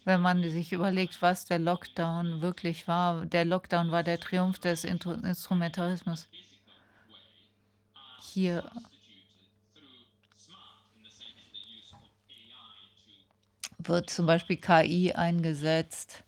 wenn 0.03 0.21
man 0.21 0.41
sich 0.49 0.71
überlegt, 0.71 1.21
was 1.21 1.45
der 1.45 1.59
Lockdown 1.59 2.41
wirklich 2.41 2.87
war. 2.87 3.25
Der 3.25 3.45
Lockdown 3.45 3.91
war 3.91 4.03
der 4.03 4.19
Triumph 4.19 4.59
des 4.59 4.83
Instrumentarismus. 4.83 6.27
Hier 8.33 8.69
wird 13.77 14.09
zum 14.09 14.25
Beispiel 14.25 14.57
KI 14.57 15.13
eingesetzt. 15.13 16.23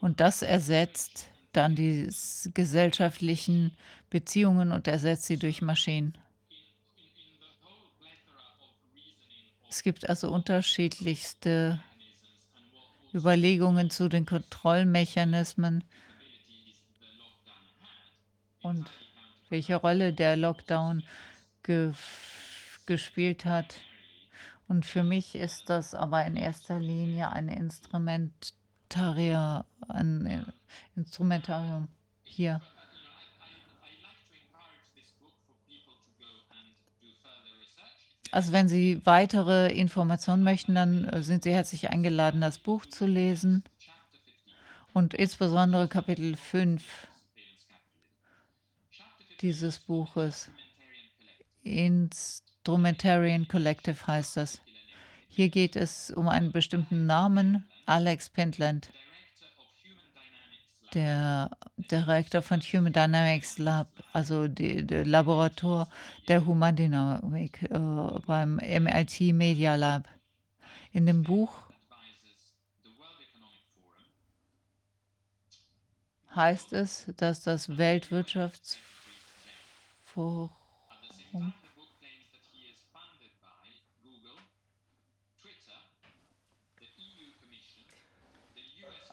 Und 0.00 0.20
das 0.20 0.42
ersetzt 0.42 1.26
dann 1.52 1.74
die 1.74 2.08
gesellschaftlichen 2.54 3.76
Beziehungen 4.10 4.70
und 4.72 4.86
ersetzt 4.86 5.24
sie 5.24 5.36
durch 5.36 5.62
Maschinen. 5.62 6.16
Es 9.68 9.82
gibt 9.82 10.08
also 10.08 10.30
unterschiedlichste 10.30 11.80
Überlegungen 13.12 13.90
zu 13.90 14.08
den 14.08 14.26
Kontrollmechanismen 14.26 15.84
und 18.62 18.90
welche 19.48 19.76
Rolle 19.76 20.12
der 20.12 20.36
Lockdown 20.36 21.02
ge 21.62 21.92
gespielt 22.86 23.44
hat. 23.44 23.80
Und 24.68 24.86
für 24.86 25.02
mich 25.02 25.34
ist 25.34 25.68
das 25.68 25.94
aber 25.94 26.24
in 26.24 26.36
erster 26.36 26.78
Linie 26.78 27.30
ein 27.30 27.48
Instrument 27.48 28.54
Instrumentaria, 28.88 29.64
ein 29.88 30.52
Instrumentarium 30.94 31.88
hier. 32.22 32.60
Also 38.32 38.52
wenn 38.52 38.68
Sie 38.68 39.00
weitere 39.04 39.72
Informationen 39.72 40.42
möchten, 40.42 40.74
dann 40.74 41.04
äh, 41.04 41.22
sind 41.22 41.44
Sie 41.44 41.52
herzlich 41.52 41.90
eingeladen, 41.90 42.40
das 42.40 42.58
Buch 42.58 42.86
zu 42.86 43.06
lesen 43.06 43.64
und 44.92 45.14
insbesondere 45.14 45.88
Kapitel 45.88 46.36
5 46.36 46.82
dieses 49.40 49.78
Buches. 49.78 50.50
Instrumentarian 51.62 53.46
Collective 53.48 54.06
heißt 54.06 54.36
das. 54.36 54.60
Hier 55.28 55.50
geht 55.50 55.76
es 55.76 56.10
um 56.10 56.28
einen 56.28 56.50
bestimmten 56.50 57.04
Namen, 57.04 57.68
Alex 57.84 58.30
Pentland, 58.30 58.90
der 60.96 61.50
Direktor 61.76 62.40
von 62.40 62.60
Human 62.60 62.92
Dynamics 62.92 63.58
Lab, 63.58 63.88
also 64.14 64.48
der 64.48 65.04
Laborator 65.04 65.88
der 66.26 66.46
Humandynamik 66.46 67.62
äh, 67.64 67.78
beim 68.26 68.56
MIT 68.56 69.20
Media 69.34 69.76
Lab. 69.76 70.08
In 70.92 71.04
dem 71.04 71.22
Buch 71.22 71.52
heißt 76.34 76.72
es, 76.72 77.04
dass 77.18 77.42
das 77.42 77.76
Weltwirtschaftsforum 77.76 80.50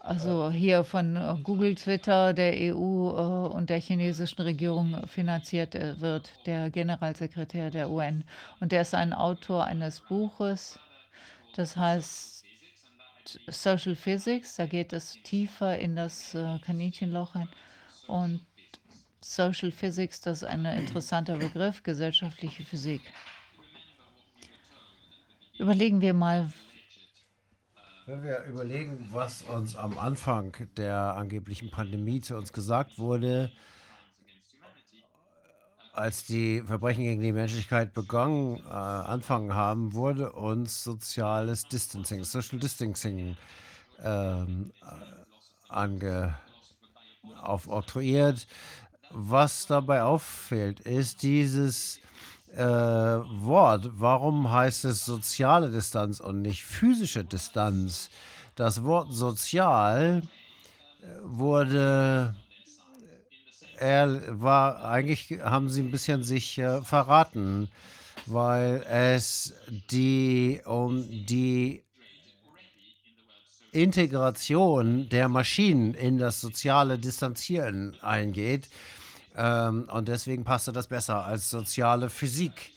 also 0.03 0.51
hier 0.51 0.83
von 0.83 1.15
äh, 1.15 1.35
Google, 1.43 1.75
Twitter, 1.75 2.33
der 2.33 2.75
EU 2.75 3.09
äh, 3.09 3.56
und 3.56 3.69
der 3.69 3.80
chinesischen 3.80 4.41
Regierung 4.41 5.07
finanziert 5.07 5.75
äh, 5.75 5.99
wird, 6.01 6.30
der 6.45 6.69
Generalsekretär 6.69 7.72
der 7.72 7.90
UN. 7.90 8.25
Und 8.59 8.73
der 8.73 8.82
ist 8.82 8.93
ein 8.93 9.14
Autor 9.14 9.64
eines 9.64 10.01
Buches, 10.01 10.77
das 11.56 11.77
heißt 11.77 12.43
Social 13.48 13.95
Physics. 13.95 14.57
Da 14.57 14.65
geht 14.65 14.91
es 14.91 15.17
tiefer 15.23 15.80
in 15.80 15.95
das 15.95 16.35
Kaninchenloch 16.65 17.35
ein. 17.35 17.48
Und 18.07 18.41
Social 19.22 19.72
Physics, 19.72 20.19
das 20.19 20.41
ist 20.41 20.49
ein 20.49 20.65
interessanter 20.65 21.38
Begriff, 21.38 21.82
gesellschaftliche 21.82 22.65
Physik. 22.65 23.01
Überlegen 25.57 26.01
wir 26.01 26.14
mal, 26.14 26.51
wenn 28.06 28.23
wir 28.23 28.43
überlegen, 28.43 29.09
was 29.11 29.43
uns 29.43 29.75
am 29.75 29.98
Anfang 29.98 30.53
der 30.75 31.15
angeblichen 31.15 31.72
Pandemie 31.72 32.22
zu 32.22 32.35
uns 32.35 32.51
gesagt 32.51 32.99
wurde, 32.99 33.51
als 35.93 36.25
die 36.25 36.61
Verbrechen 36.61 37.03
gegen 37.03 37.22
die 37.22 37.32
Menschlichkeit 37.32 37.93
begonnen, 37.93 38.57
äh, 38.65 38.72
anfangen 38.72 39.53
haben, 39.53 39.93
wurde 39.93 40.32
uns 40.32 40.83
soziales 40.83 41.64
Distancing, 41.65 42.23
Social 42.23 42.59
Distancing 42.59 43.38
ähm, 44.03 44.72
ange, 45.69 46.35
aufoktroyiert. 47.41 48.48
Was 49.11 49.67
dabei 49.67 50.01
auffällt, 50.01 50.80
ist 50.82 51.22
dieses 51.22 51.99
äh, 52.56 52.64
Wort. 52.64 53.90
Warum 53.93 54.51
heißt 54.51 54.85
es 54.85 55.06
soziale 55.06 55.69
Distanz 55.69 56.19
und 56.19 56.41
nicht 56.41 56.64
physische 56.64 57.23
Distanz? 57.23 58.09
Das 58.56 58.83
Wort 58.83 59.11
sozial 59.11 60.22
äh, 61.01 61.06
wurde, 61.23 62.35
er 63.77 64.40
war, 64.41 64.85
eigentlich 64.85 65.40
haben 65.41 65.69
sie 65.69 65.82
ein 65.82 65.91
bisschen 65.91 66.23
sich 66.23 66.57
äh, 66.59 66.82
verraten, 66.82 67.69
weil 68.27 68.85
es 68.88 69.53
die 69.91 70.61
um 70.65 71.07
die 71.09 71.83
Integration 73.72 75.09
der 75.09 75.27
Maschinen 75.27 75.95
in 75.95 76.19
das 76.19 76.40
soziale 76.40 76.99
Distanzieren 76.99 77.98
eingeht. 78.01 78.69
Ähm, 79.36 79.88
und 79.92 80.08
deswegen 80.08 80.44
passte 80.44 80.72
das 80.72 80.88
besser 80.88 81.26
als 81.26 81.50
soziale 81.50 82.10
Physik. 82.10 82.72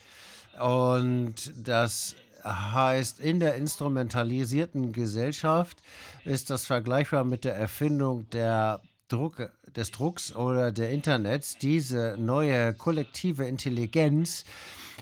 Und 0.58 1.52
das 1.56 2.16
heißt, 2.44 3.20
in 3.20 3.40
der 3.40 3.56
instrumentalisierten 3.56 4.92
Gesellschaft 4.92 5.78
ist 6.24 6.50
das 6.50 6.66
vergleichbar 6.66 7.24
mit 7.24 7.44
der 7.44 7.56
Erfindung 7.56 8.28
der 8.30 8.80
Druck, 9.08 9.50
des 9.76 9.90
Drucks 9.90 10.34
oder 10.34 10.72
der 10.72 10.90
Internets, 10.90 11.56
diese 11.58 12.16
neue 12.18 12.74
kollektive 12.74 13.44
Intelligenz 13.44 14.44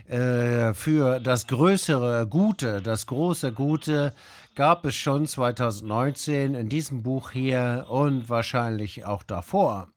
äh, 0.08 0.74
für 0.74 1.20
das 1.20 1.46
größere 1.46 2.26
Gute, 2.26 2.82
das 2.82 3.06
große 3.06 3.52
Gute 3.52 4.12
gab 4.54 4.84
es 4.84 4.94
schon 4.96 5.26
2019 5.26 6.54
in 6.54 6.68
diesem 6.68 7.02
Buch 7.02 7.30
hier 7.30 7.86
und 7.88 8.28
wahrscheinlich 8.28 9.04
auch 9.06 9.22
davor 9.22 9.88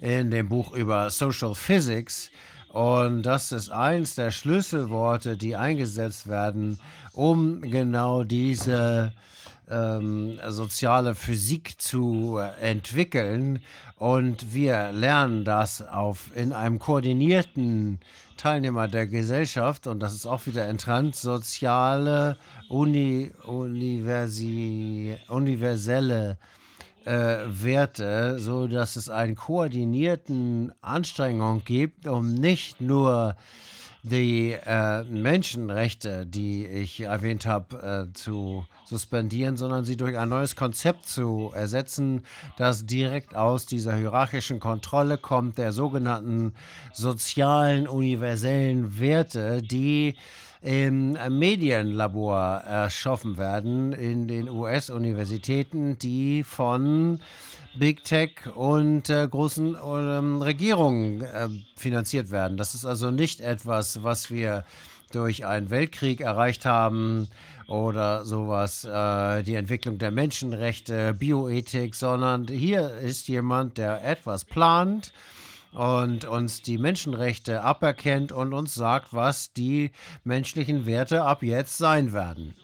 in 0.00 0.30
dem 0.30 0.48
Buch 0.48 0.72
über 0.72 1.10
Social 1.10 1.54
Physics. 1.54 2.30
Und 2.72 3.22
das 3.22 3.52
ist 3.52 3.70
eins 3.70 4.14
der 4.14 4.30
Schlüsselworte, 4.30 5.36
die 5.36 5.56
eingesetzt 5.56 6.28
werden, 6.28 6.78
um 7.12 7.60
genau 7.62 8.22
diese 8.22 9.12
ähm, 9.68 10.38
soziale 10.48 11.14
Physik 11.14 11.80
zu 11.80 12.38
entwickeln. 12.60 13.60
Und 13.96 14.54
wir 14.54 14.92
lernen 14.92 15.44
das 15.44 15.82
auf, 15.82 16.30
in 16.34 16.52
einem 16.52 16.78
koordinierten 16.78 17.98
Teilnehmer 18.36 18.88
der 18.88 19.06
Gesellschaft. 19.06 19.86
Und 19.86 20.00
das 20.00 20.14
ist 20.14 20.24
auch 20.24 20.46
wieder 20.46 20.66
entrant, 20.66 21.16
soziale, 21.16 22.38
uni, 22.68 23.32
universi, 23.44 25.18
universelle 25.28 26.38
äh, 27.04 27.38
Werte, 27.46 28.38
so 28.38 28.66
dass 28.66 28.96
es 28.96 29.08
einen 29.08 29.36
koordinierten 29.36 30.72
Anstrengung 30.80 31.62
gibt, 31.64 32.06
um 32.06 32.34
nicht 32.34 32.80
nur 32.80 33.36
die 34.02 34.52
äh, 34.52 35.04
Menschenrechte, 35.04 36.24
die 36.26 36.66
ich 36.66 37.00
erwähnt 37.00 37.44
habe, 37.46 38.08
äh, 38.10 38.12
zu 38.14 38.64
suspendieren, 38.86 39.56
sondern 39.56 39.84
sie 39.84 39.96
durch 39.96 40.16
ein 40.16 40.30
neues 40.30 40.56
Konzept 40.56 41.06
zu 41.06 41.52
ersetzen, 41.54 42.24
das 42.56 42.86
direkt 42.86 43.36
aus 43.36 43.66
dieser 43.66 43.94
hierarchischen 43.96 44.58
Kontrolle 44.58 45.18
kommt, 45.18 45.58
der 45.58 45.72
sogenannten 45.72 46.54
sozialen, 46.92 47.86
universellen 47.86 48.98
Werte, 48.98 49.62
die 49.62 50.14
im 50.62 51.16
Medienlabor 51.30 52.62
erschaffen 52.66 53.38
werden 53.38 53.92
in 53.92 54.28
den 54.28 54.48
US-Universitäten, 54.48 55.98
die 55.98 56.44
von 56.44 57.20
Big 57.74 58.04
Tech 58.04 58.32
und 58.54 59.08
äh, 59.08 59.26
großen 59.28 59.76
ähm, 59.82 60.42
Regierungen 60.42 61.22
äh, 61.22 61.48
finanziert 61.76 62.30
werden. 62.30 62.56
Das 62.56 62.74
ist 62.74 62.84
also 62.84 63.10
nicht 63.10 63.40
etwas, 63.40 64.02
was 64.02 64.30
wir 64.30 64.64
durch 65.12 65.46
einen 65.46 65.70
Weltkrieg 65.70 66.20
erreicht 66.20 66.66
haben 66.66 67.28
oder 67.68 68.24
sowas, 68.24 68.84
äh, 68.84 69.42
die 69.44 69.54
Entwicklung 69.54 69.98
der 69.98 70.10
Menschenrechte, 70.10 71.14
Bioethik, 71.14 71.94
sondern 71.94 72.48
hier 72.48 72.98
ist 72.98 73.28
jemand, 73.28 73.78
der 73.78 74.04
etwas 74.04 74.44
plant 74.44 75.12
und 75.72 76.24
uns 76.24 76.62
die 76.62 76.78
Menschenrechte 76.78 77.62
aberkennt 77.62 78.32
und 78.32 78.52
uns 78.52 78.74
sagt, 78.74 79.12
was 79.12 79.52
die 79.52 79.92
menschlichen 80.24 80.86
Werte 80.86 81.22
ab 81.22 81.42
jetzt 81.42 81.78
sein 81.78 82.12
werden. 82.12 82.54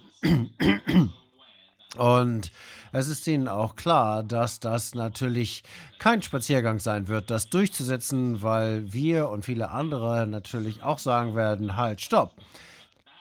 Und 1.97 2.53
es 2.93 3.09
ist 3.09 3.27
ihnen 3.27 3.49
auch 3.49 3.77
klar, 3.77 4.23
dass 4.23 4.61
das 4.61 4.95
natürlich 4.95 5.63
kein 5.99 6.21
Spaziergang 6.21 6.79
sein 6.79 7.09
wird, 7.09 7.31
das 7.31 7.49
durchzusetzen, 7.49 8.43
weil 8.43 8.93
wir 8.93 9.31
und 9.31 9.45
viele 9.45 9.71
andere 9.71 10.27
natürlich 10.27 10.83
auch 10.83 10.99
sagen 10.99 11.35
werden, 11.35 11.77
halt, 11.77 12.01
stopp. 12.01 12.35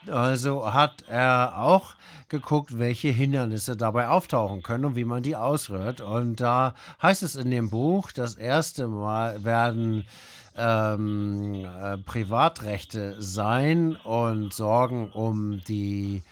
Also 0.10 0.74
hat 0.74 1.04
er 1.08 1.58
auch 1.58 1.96
geguckt, 2.30 2.78
welche 2.78 3.10
Hindernisse 3.10 3.78
dabei 3.78 4.08
auftauchen 4.08 4.64
können 4.64 4.86
und 4.86 4.96
wie 4.96 5.06
man 5.06 5.24
die 5.24 5.36
ausrührt. 5.36 6.02
Und 6.02 6.40
da 6.40 6.74
heißt 7.02 7.24
es 7.24 7.36
in 7.36 7.52
dem 7.52 7.70
Buch, 7.70 8.12
das 8.12 8.36
erste 8.36 8.88
Mal 8.88 9.44
werden 9.44 10.06
ähm, 10.58 11.66
äh, 11.66 11.98
Privatrechte 12.00 13.16
sein 13.20 13.96
und 13.98 14.54
sorgen 14.54 15.12
um 15.12 15.62
die 15.64 16.24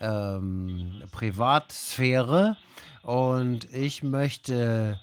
ähm, 0.00 1.02
Privatsphäre. 1.12 2.56
Und 3.02 3.72
ich 3.72 4.02
möchte 4.02 5.00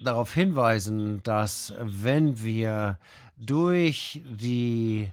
darauf 0.00 0.32
hinweisen, 0.32 1.22
dass 1.22 1.74
wenn 1.80 2.42
wir 2.42 2.98
durch 3.36 4.22
die 4.24 5.10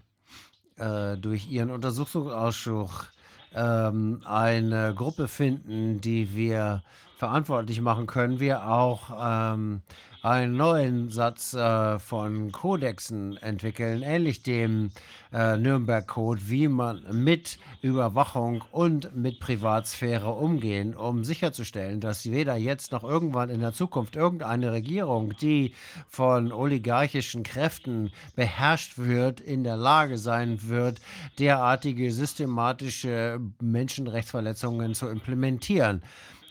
äh, 0.77 1.17
durch 1.17 1.49
ihren 1.49 1.71
Untersuchungsausschuss 1.71 3.11
ähm, 3.53 4.21
eine 4.25 4.93
Gruppe 4.93 5.27
finden, 5.27 6.01
die 6.01 6.35
wir 6.35 6.83
verantwortlich 7.17 7.81
machen, 7.81 8.07
können. 8.07 8.39
Wir 8.39 8.67
auch 8.67 9.53
ähm, 9.53 9.81
einen 10.25 10.57
neuen 10.57 11.11
Satz 11.11 11.53
äh, 11.53 11.99
von 11.99 12.51
Kodexen 12.51 13.37
entwickeln, 13.37 14.01
ähnlich 14.01 14.41
dem 14.41 14.89
äh, 15.31 15.55
Nürnberg-Code, 15.55 16.41
wie 16.49 16.67
man 16.67 17.03
mit 17.11 17.59
Überwachung 17.83 18.63
und 18.71 19.15
mit 19.15 19.39
Privatsphäre 19.39 20.31
umgehen, 20.31 20.95
um 20.95 21.23
sicherzustellen, 21.23 21.99
dass 21.99 22.25
weder 22.31 22.55
jetzt 22.55 22.91
noch 22.91 23.03
irgendwann 23.03 23.51
in 23.51 23.59
der 23.59 23.73
Zukunft 23.73 24.15
irgendeine 24.15 24.71
Regierung, 24.71 25.33
die 25.39 25.75
von 26.09 26.51
oligarchischen 26.51 27.43
Kräften 27.43 28.11
beherrscht 28.35 28.97
wird, 28.97 29.39
in 29.39 29.63
der 29.63 29.77
Lage 29.77 30.17
sein 30.17 30.67
wird, 30.67 31.01
derartige 31.37 32.11
systematische 32.11 33.39
Menschenrechtsverletzungen 33.61 34.95
zu 34.95 35.07
implementieren. 35.07 36.01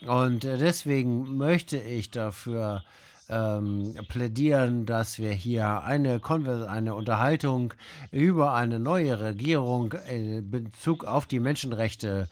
Und 0.07 0.45
äh, 0.45 0.57
deswegen 0.57 1.35
möchte 1.35 1.77
ich 1.77 2.09
dafür 2.09 2.81
ähm, 3.29 3.95
plädieren, 4.07 4.85
dass 4.85 5.19
wir 5.19 5.31
hier 5.31 5.83
eine, 5.83 6.19
Konver 6.19 6.69
eine 6.69 6.95
Unterhaltung 6.95 7.73
über 8.11 8.53
eine 8.53 8.79
neue 8.79 9.19
Regierung 9.19 9.93
in 10.09 10.49
Bezug 10.49 11.05
auf 11.05 11.25
die 11.25 11.39
Menschenrechte 11.39 12.29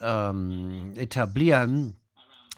ähm, 0.00 0.92
etablieren 0.96 1.96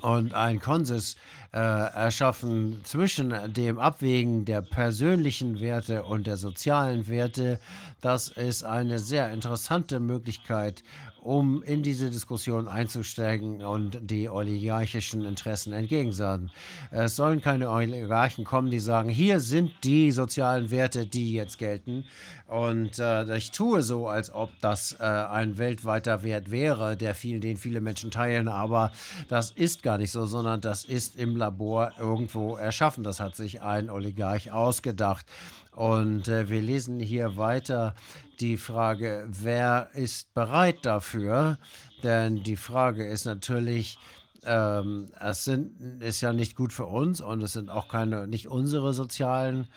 und 0.02 0.34
einen 0.34 0.60
Konsens 0.60 1.16
äh, 1.52 1.58
erschaffen 1.58 2.80
zwischen 2.84 3.32
dem 3.52 3.78
Abwägen 3.78 4.44
der 4.44 4.60
persönlichen 4.60 5.60
Werte 5.60 6.02
und 6.02 6.26
der 6.26 6.36
sozialen 6.36 7.08
Werte. 7.08 7.58
Das 8.00 8.28
ist 8.28 8.64
eine 8.64 8.98
sehr 8.98 9.32
interessante 9.32 10.00
Möglichkeit, 10.00 10.82
um 11.26 11.60
in 11.64 11.82
diese 11.82 12.08
Diskussion 12.08 12.68
einzusteigen 12.68 13.60
und 13.64 13.98
die 14.00 14.28
oligarchischen 14.28 15.24
Interessen 15.24 15.72
entgegensagen. 15.72 16.52
Es 16.92 17.16
sollen 17.16 17.42
keine 17.42 17.68
Oligarchen 17.68 18.44
kommen, 18.44 18.70
die 18.70 18.78
sagen, 18.78 19.08
hier 19.08 19.40
sind 19.40 19.72
die 19.82 20.12
sozialen 20.12 20.70
Werte, 20.70 21.04
die 21.04 21.32
jetzt 21.32 21.58
gelten. 21.58 22.04
Und 22.46 23.00
äh, 23.00 23.36
ich 23.36 23.50
tue 23.50 23.82
so, 23.82 24.06
als 24.06 24.32
ob 24.32 24.50
das 24.60 24.92
äh, 25.00 25.02
ein 25.02 25.58
weltweiter 25.58 26.22
Wert 26.22 26.52
wäre, 26.52 26.96
der 26.96 27.16
viel, 27.16 27.40
den 27.40 27.56
viele 27.56 27.80
Menschen 27.80 28.12
teilen, 28.12 28.46
aber 28.46 28.92
das 29.28 29.50
ist 29.50 29.82
gar 29.82 29.98
nicht 29.98 30.12
so, 30.12 30.26
sondern 30.26 30.60
das 30.60 30.84
ist 30.84 31.16
im 31.16 31.34
Labor 31.34 31.90
irgendwo 31.98 32.54
erschaffen. 32.54 33.02
Das 33.02 33.18
hat 33.18 33.34
sich 33.34 33.62
ein 33.62 33.90
Oligarch 33.90 34.52
ausgedacht. 34.52 35.26
Und 35.72 36.28
äh, 36.28 36.48
wir 36.48 36.62
lesen 36.62 37.00
hier 37.00 37.36
weiter 37.36 37.94
die 38.40 38.56
Frage, 38.56 39.26
wer 39.28 39.90
ist 39.94 40.32
bereit 40.34 40.84
dafür? 40.84 41.58
Denn 42.02 42.42
die 42.42 42.56
Frage 42.56 43.06
ist 43.06 43.24
natürlich, 43.24 43.98
ähm, 44.44 45.10
es 45.20 45.44
sind, 45.44 46.02
ist 46.02 46.20
ja 46.20 46.32
nicht 46.32 46.56
gut 46.56 46.72
für 46.72 46.86
uns 46.86 47.20
und 47.20 47.42
es 47.42 47.52
sind 47.52 47.70
auch 47.70 47.88
keine, 47.88 48.26
nicht 48.26 48.46
unsere 48.46 48.94
sozialen 48.94 49.68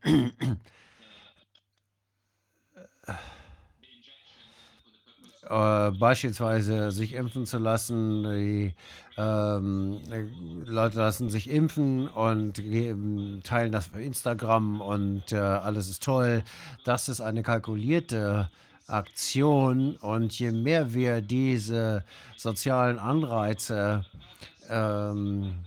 Äh, 5.49 5.91
beispielsweise 5.91 6.91
sich 6.91 7.13
impfen 7.13 7.47
zu 7.47 7.57
lassen. 7.57 8.23
Die 8.23 8.75
ähm, 9.17 9.99
Leute 10.65 10.99
lassen 10.99 11.31
sich 11.31 11.49
impfen 11.49 12.07
und 12.07 12.53
geben, 12.53 13.41
teilen 13.43 13.71
das 13.71 13.89
auf 13.91 13.99
Instagram 13.99 14.79
und 14.79 15.31
äh, 15.31 15.37
alles 15.37 15.89
ist 15.89 16.03
toll. 16.03 16.43
Das 16.85 17.09
ist 17.09 17.19
eine 17.19 17.41
kalkulierte 17.41 18.51
Aktion. 18.89 19.95
Und 19.97 20.37
je 20.37 20.51
mehr 20.51 20.93
wir 20.93 21.21
diese 21.21 22.03
sozialen 22.37 22.99
Anreize 22.99 24.05
ähm, 24.69 25.65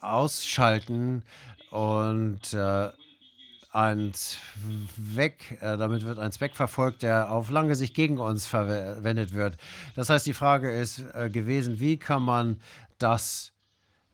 ausschalten 0.00 1.22
und 1.70 2.52
äh, 2.54 2.90
ein 3.72 4.12
Zweck, 4.14 5.58
äh, 5.60 5.76
damit 5.76 6.04
wird 6.04 6.18
ein 6.18 6.32
Zweck 6.32 6.56
verfolgt, 6.56 7.02
der 7.02 7.30
auf 7.30 7.50
lange 7.50 7.74
Sicht 7.74 7.94
gegen 7.94 8.18
uns 8.18 8.46
verwendet 8.46 9.32
wird. 9.32 9.56
Das 9.94 10.08
heißt, 10.08 10.26
die 10.26 10.34
Frage 10.34 10.70
ist 10.70 11.04
äh, 11.14 11.28
gewesen, 11.30 11.78
wie 11.78 11.98
kann 11.98 12.22
man 12.22 12.60
das 12.98 13.52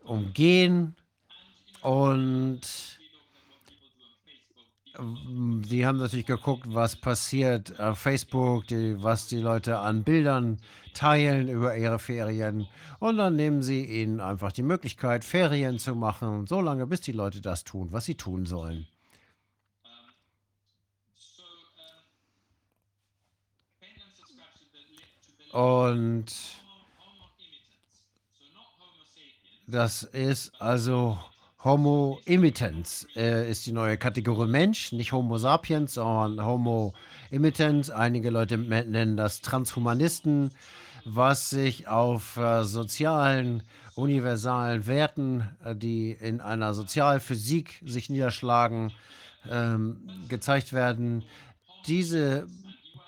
umgehen 0.02 0.96
und 1.82 2.60
die 4.98 5.84
haben 5.84 5.98
natürlich 5.98 6.26
geguckt, 6.26 6.66
was 6.66 6.94
passiert 6.96 7.78
auf 7.80 7.98
Facebook, 7.98 8.66
die, 8.68 9.02
was 9.02 9.26
die 9.26 9.38
Leute 9.38 9.78
an 9.78 10.04
Bildern 10.04 10.60
teilen 10.94 11.48
über 11.48 11.76
ihre 11.76 11.98
Ferien. 11.98 12.68
Und 13.00 13.16
dann 13.16 13.34
nehmen 13.34 13.62
sie 13.62 13.84
ihnen 13.84 14.20
einfach 14.20 14.52
die 14.52 14.62
Möglichkeit, 14.62 15.24
Ferien 15.24 15.78
zu 15.78 15.94
machen, 15.94 16.46
solange 16.46 16.86
bis 16.86 17.00
die 17.00 17.12
Leute 17.12 17.40
das 17.40 17.64
tun, 17.64 17.88
was 17.90 18.04
sie 18.04 18.14
tun 18.14 18.46
sollen. 18.46 18.86
Und 25.52 26.26
das 29.66 30.02
ist 30.02 30.60
also 30.60 31.18
Homo 31.64 32.20
imitans 32.26 33.08
äh, 33.16 33.50
ist 33.50 33.64
die 33.64 33.72
neue 33.72 33.96
Kategorie 33.96 34.46
Mensch, 34.46 34.92
nicht 34.92 35.12
Homo 35.12 35.38
sapiens, 35.38 35.94
sondern 35.94 36.44
Homo 36.44 36.92
imitans. 37.30 37.88
Einige 37.88 38.28
Leute 38.28 38.58
nennen 38.58 39.16
das 39.16 39.40
Transhumanisten, 39.40 40.50
was 41.06 41.48
sich 41.48 41.88
auf 41.88 42.36
äh, 42.36 42.64
sozialen, 42.64 43.62
universalen 43.94 44.86
Werten, 44.86 45.48
äh, 45.64 45.74
die 45.74 46.10
in 46.12 46.42
einer 46.42 46.74
Sozialphysik 46.74 47.80
sich 47.82 48.10
niederschlagen, 48.10 48.92
ähm, 49.50 50.02
gezeigt 50.28 50.74
werden. 50.74 51.24
Diese 51.86 52.46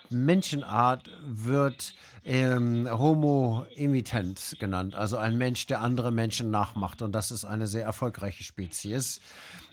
Menschenart 0.09 1.11
wird 1.27 1.93
ähm, 2.27 2.89
Homo 2.91 3.65
imitant 3.77 4.57
genannt, 4.59 4.97
also 4.97 5.17
ein 5.17 5.39
Mensch, 5.39 5.67
der 5.67 5.81
andere 5.81 6.11
Menschen 6.11 6.51
nachmacht. 6.51 7.01
Und 7.01 7.13
das 7.13 7.31
ist 7.31 7.45
eine 7.45 7.69
sehr 7.69 7.85
erfolgreiche 7.85 8.43
Spezies. 8.43 9.21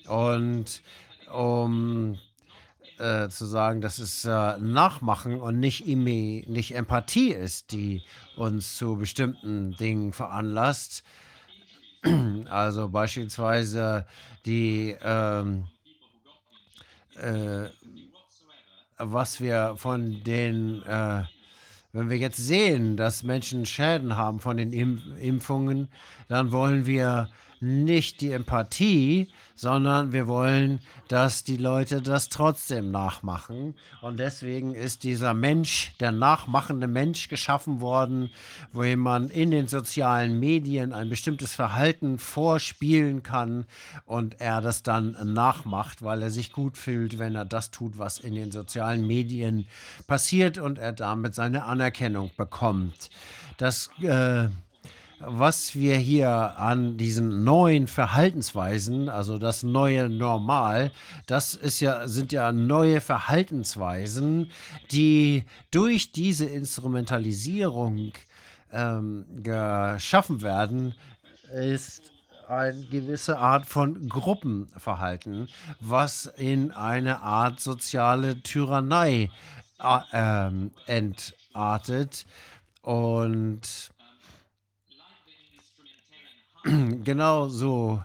Und 0.08 0.84
um 1.34 2.20
äh, 3.00 3.28
zu 3.30 3.46
sagen, 3.46 3.82
dass 3.82 3.98
es 3.98 4.24
äh, 4.24 4.58
Nachmachen 4.60 5.42
und 5.42 5.60
nicht, 5.60 5.88
Imi, 5.88 6.46
nicht 6.48 6.76
Empathie 6.76 7.32
ist, 7.32 7.72
die 7.72 8.04
uns 8.36 8.78
zu 8.78 8.98
bestimmten 8.98 9.72
Dingen 9.76 10.14
veranlasst. 10.14 11.04
Also 12.50 12.90
beispielsweise 12.90 14.06
die, 14.46 14.96
ähm, 15.02 15.70
äh, 17.16 17.70
was 18.98 19.40
wir 19.40 19.76
von 19.78 20.22
den 20.24 20.84
äh, 20.84 21.24
wenn 21.94 22.10
wir 22.10 22.18
jetzt 22.18 22.38
sehen, 22.38 22.98
dass 22.98 23.22
Menschen 23.24 23.68
Schäden 23.68 24.18
haben 24.18 24.40
von 24.40 24.58
den 24.58 24.74
Impfungen, 24.74 25.90
dann 26.28 26.52
wollen 26.52 26.88
wir 26.88 27.30
nicht 27.62 28.20
die 28.20 28.32
Empathie, 28.32 29.30
sondern 29.56 30.12
wir 30.12 30.28
wollen, 30.28 30.80
dass 31.08 31.44
die 31.44 31.58
Leute 31.58 32.02
das 32.02 32.30
trotzdem 32.30 32.92
nachmachen. 32.92 33.76
Und 34.02 34.20
deswegen 34.20 34.74
ist 34.74 35.04
dieser 35.04 35.34
Mensch, 35.34 35.94
der 36.00 36.12
nachmachende 36.12 36.88
Mensch 36.88 37.28
geschaffen 37.28 37.80
worden, 37.80 38.32
wo 38.72 38.84
man 38.96 39.30
in 39.30 39.52
den 39.52 39.68
sozialen 39.68 40.40
Medien 40.40 40.94
ein 40.94 41.10
bestimmtes 41.10 41.54
Verhalten 41.54 42.18
vorspielen 42.18 43.24
kann 43.24 43.66
und 44.06 44.42
er 44.42 44.62
das 44.62 44.84
dann 44.84 45.16
nachmacht, 45.34 46.02
weil 46.02 46.22
er 46.22 46.32
sich 46.32 46.52
gut 46.52 46.78
fühlt, 46.78 47.20
wenn 47.20 47.36
er 47.36 47.46
das 47.46 47.72
tut, 47.72 47.98
was 47.98 48.20
in 48.20 48.36
den 48.36 48.52
sozialen 48.52 49.06
Medien 49.06 49.68
passiert 50.08 50.58
und 50.58 50.80
er 50.80 50.94
damit 50.94 51.36
seine 51.36 51.66
Anerkennung 51.66 52.32
bekommt. 52.38 53.10
Das 53.58 53.90
äh, 54.02 54.48
was 55.26 55.76
wir 55.76 55.96
hier 55.98 56.58
an 56.58 56.98
diesen 56.98 57.44
neuen 57.44 57.88
Verhaltensweisen, 57.88 59.10
also 59.10 59.38
das 59.38 59.64
neue 59.64 60.10
Normal, 60.10 60.92
das 61.28 61.56
ist 61.56 61.80
ja, 61.80 62.08
sind 62.08 62.32
ja 62.32 62.52
neue 62.52 63.02
Verhaltensweisen, 63.02 64.52
die 64.92 65.46
durch 65.72 66.12
diese 66.12 66.46
Instrumentalisierung 66.46 68.14
ähm, 68.72 69.26
geschaffen 69.42 70.42
werden, 70.42 70.96
ist 71.54 72.02
eine 72.48 72.84
gewisse 72.84 73.38
Art 73.40 73.66
von 73.66 74.10
Gruppenverhalten, 74.10 75.48
was 75.80 76.26
in 76.38 76.72
eine 76.72 77.22
Art 77.22 77.60
soziale 77.60 78.42
Tyrannei 78.42 79.32
äh, 79.80 80.00
ähm, 80.14 80.72
entartet. 80.86 82.26
Und 82.82 83.93
Genau 87.04 87.50
so 87.50 88.02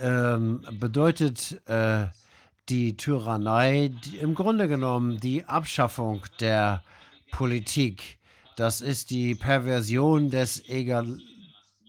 ähm, 0.00 0.64
bedeutet 0.78 1.60
äh, 1.68 2.06
die 2.68 2.96
Tyrannei 2.96 3.90
die, 4.04 4.18
im 4.18 4.36
Grunde 4.36 4.68
genommen 4.68 5.18
die 5.18 5.44
Abschaffung 5.44 6.22
der 6.38 6.84
Politik. 7.32 8.20
Das 8.56 8.80
ist 8.80 9.10
die 9.10 9.34
Perversion 9.34 10.30
des 10.30 10.68
Egal 10.68 11.18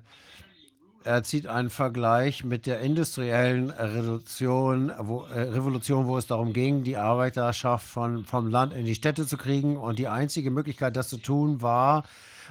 er 1.07 1.23
zieht 1.23 1.47
einen 1.47 1.69
Vergleich 1.69 2.43
mit 2.43 2.65
der 2.65 2.81
industriellen 2.81 3.69
Revolution, 3.69 4.91
wo, 4.99 5.23
äh, 5.23 5.39
Revolution, 5.39 6.05
wo 6.05 6.17
es 6.17 6.27
darum 6.27 6.51
ging, 6.51 6.83
die 6.83 6.97
Arbeiterschaft 6.97 7.87
von, 7.87 8.25
vom 8.25 8.49
Land 8.49 8.73
in 8.73 8.85
die 8.85 8.93
Städte 8.93 9.25
zu 9.25 9.37
kriegen. 9.37 9.77
Und 9.77 9.99
die 9.99 10.09
einzige 10.09 10.51
Möglichkeit, 10.51 10.97
das 10.97 11.07
zu 11.07 11.15
tun, 11.15 11.61
war, 11.61 12.03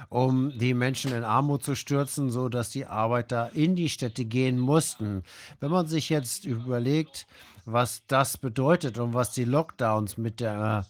um 0.09 0.57
die 0.57 0.73
Menschen 0.73 1.13
in 1.13 1.23
Armut 1.23 1.63
zu 1.63 1.75
stürzen, 1.75 2.31
sodass 2.31 2.71
die 2.71 2.87
Arbeiter 2.87 3.51
in 3.53 3.75
die 3.75 3.89
Städte 3.89 4.25
gehen 4.25 4.57
mussten. 4.57 5.23
Wenn 5.59 5.69
man 5.69 5.85
sich 5.85 6.09
jetzt 6.09 6.45
überlegt, 6.45 7.27
was 7.65 8.07
das 8.07 8.39
bedeutet 8.39 8.97
und 8.97 9.13
was 9.13 9.33
die 9.33 9.45
Lockdowns 9.45 10.17
mit 10.17 10.39
der 10.39 10.87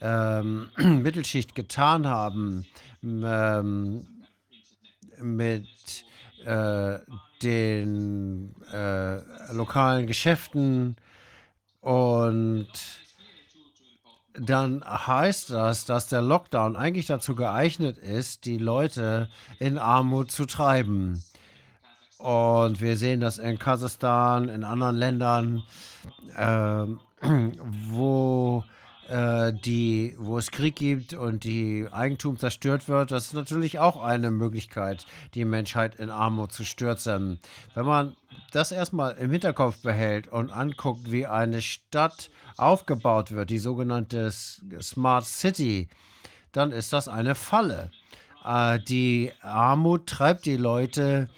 ähm, 0.00 0.70
Mittelschicht 0.78 1.54
getan 1.54 2.06
haben, 2.06 2.66
ähm, 3.02 4.06
mit 5.20 5.66
äh, 6.44 6.98
den 7.42 8.54
äh, 8.72 9.52
lokalen 9.52 10.06
Geschäften 10.06 10.96
und 11.80 12.68
dann 14.34 14.82
heißt 14.84 15.50
das, 15.50 15.84
dass 15.84 16.08
der 16.08 16.22
Lockdown 16.22 16.76
eigentlich 16.76 17.06
dazu 17.06 17.34
geeignet 17.34 17.98
ist, 17.98 18.44
die 18.44 18.58
Leute 18.58 19.28
in 19.58 19.78
Armut 19.78 20.30
zu 20.30 20.46
treiben. 20.46 21.22
Und 22.18 22.80
wir 22.80 22.96
sehen 22.96 23.20
das 23.20 23.38
in 23.38 23.58
Kasachstan, 23.58 24.48
in 24.48 24.64
anderen 24.64 24.96
Ländern, 24.96 25.64
äh, 26.36 26.86
wo 27.90 28.64
äh, 29.08 29.52
die, 29.52 30.14
wo 30.18 30.38
es 30.38 30.50
Krieg 30.50 30.76
gibt 30.76 31.14
und 31.14 31.44
die 31.44 31.86
Eigentum 31.90 32.38
zerstört 32.38 32.88
wird, 32.88 33.10
das 33.10 33.26
ist 33.26 33.34
natürlich 33.34 33.78
auch 33.78 34.02
eine 34.02 34.30
Möglichkeit, 34.30 35.06
die 35.34 35.44
Menschheit 35.44 35.96
in 35.96 36.10
Armut 36.10 36.52
zu 36.52 36.64
stürzen. 36.64 37.40
Wenn 37.74 37.86
man 37.86 38.16
das 38.52 38.72
erstmal 38.72 39.12
im 39.12 39.30
Hinterkopf 39.30 39.82
behält 39.82 40.28
und 40.28 40.50
anguckt, 40.50 41.10
wie 41.10 41.26
eine 41.26 41.62
Stadt 41.62 42.30
aufgebaut 42.56 43.32
wird, 43.32 43.50
die 43.50 43.58
sogenannte 43.58 44.30
Smart 44.30 45.24
City, 45.24 45.88
dann 46.52 46.70
ist 46.70 46.92
das 46.92 47.08
eine 47.08 47.34
Falle. 47.34 47.90
Äh, 48.44 48.78
die 48.80 49.32
Armut 49.42 50.06
treibt 50.06 50.46
die 50.46 50.56
Leute 50.56 51.28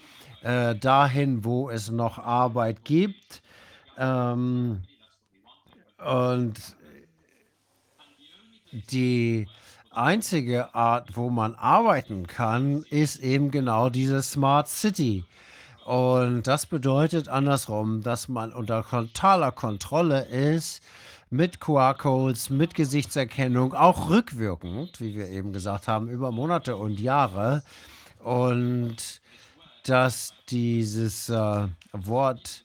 äh, 0.43 0.75
dahin, 0.75 1.45
wo 1.45 1.71
es 1.71 1.91
noch 1.91 2.19
Arbeit 2.19 2.85
gibt. 2.85 3.43
Ähm, 3.97 4.83
und 5.99 6.55
die 8.91 9.47
einzige 9.91 10.75
Art, 10.75 11.17
wo 11.17 11.31
man 11.31 11.55
arbeiten 11.55 12.27
kann, 12.27 12.85
ist 12.91 13.17
eben 13.23 13.51
genau 13.51 13.89
diese 13.89 14.23
Smart 14.23 14.69
City. 14.69 15.25
Und 15.85 16.47
das 16.47 16.67
bedeutet 16.67 17.29
andersrum, 17.29 18.03
dass 18.03 18.29
man 18.29 18.53
unter 18.53 18.85
totaler 18.89 19.53
Kontrolle 19.53 20.25
ist, 20.25 20.83
mit 21.31 21.61
QR-Codes, 21.61 22.51
mit 22.51 22.75
Gesichtserkennung, 22.75 23.75
auch 23.75 24.09
rückwirkend, 24.09 25.01
wie 25.01 25.17
wir 25.17 25.29
eben 25.29 25.53
gesagt 25.53 25.89
haben, 25.89 26.09
über 26.09 26.31
Monate 26.31 26.77
und 26.77 27.01
Jahre. 27.01 27.63
Und 28.23 29.21
dass 29.85 30.33
dieses 30.49 31.29
äh, 31.29 31.67
Wort, 31.93 32.65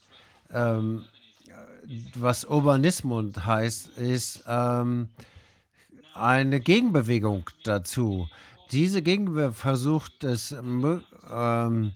ähm, 0.53 1.05
was 2.15 2.45
Urbanismus 2.45 3.31
heißt, 3.43 3.97
ist, 3.97 4.43
ähm, 4.47 5.09
eine 6.19 6.59
Gegenbewegung 6.59 7.49
dazu. 7.63 8.27
Diese 8.71 9.01
Gegenbewegung 9.01 9.53
versucht 9.53 10.23
es, 10.23 10.51
ähm, 10.51 11.91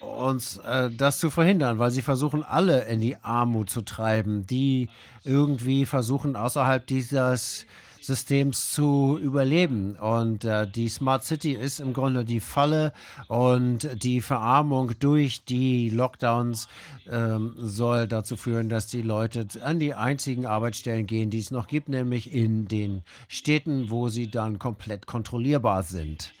uns 0.00 0.58
äh, 0.58 0.90
das 0.90 1.18
zu 1.18 1.30
verhindern, 1.30 1.78
weil 1.78 1.90
sie 1.90 2.02
versuchen, 2.02 2.42
alle 2.42 2.84
in 2.86 3.00
die 3.00 3.16
Armut 3.22 3.70
zu 3.70 3.82
treiben, 3.82 4.46
die 4.46 4.88
irgendwie 5.24 5.86
versuchen, 5.86 6.36
außerhalb 6.36 6.86
dieses 6.86 7.66
Systems 8.00 8.72
zu 8.72 9.18
überleben. 9.20 9.96
Und 9.96 10.44
äh, 10.44 10.66
die 10.66 10.88
Smart 10.88 11.24
City 11.24 11.52
ist 11.52 11.80
im 11.80 11.92
Grunde 11.92 12.24
die 12.24 12.40
Falle 12.40 12.92
und 13.28 13.88
die 14.02 14.20
Verarmung 14.20 14.92
durch 14.98 15.44
die 15.44 15.90
Lockdowns 15.90 16.68
ähm, 17.10 17.54
soll 17.58 18.06
dazu 18.06 18.36
führen, 18.36 18.68
dass 18.68 18.86
die 18.86 19.02
Leute 19.02 19.46
an 19.62 19.78
die 19.78 19.94
einzigen 19.94 20.46
Arbeitsstellen 20.46 21.06
gehen, 21.06 21.30
die 21.30 21.40
es 21.40 21.50
noch 21.50 21.66
gibt, 21.66 21.88
nämlich 21.88 22.32
in 22.32 22.68
den 22.68 23.02
Städten, 23.28 23.90
wo 23.90 24.08
sie 24.08 24.30
dann 24.30 24.58
komplett 24.58 25.06
kontrollierbar 25.06 25.82
sind. 25.82 26.32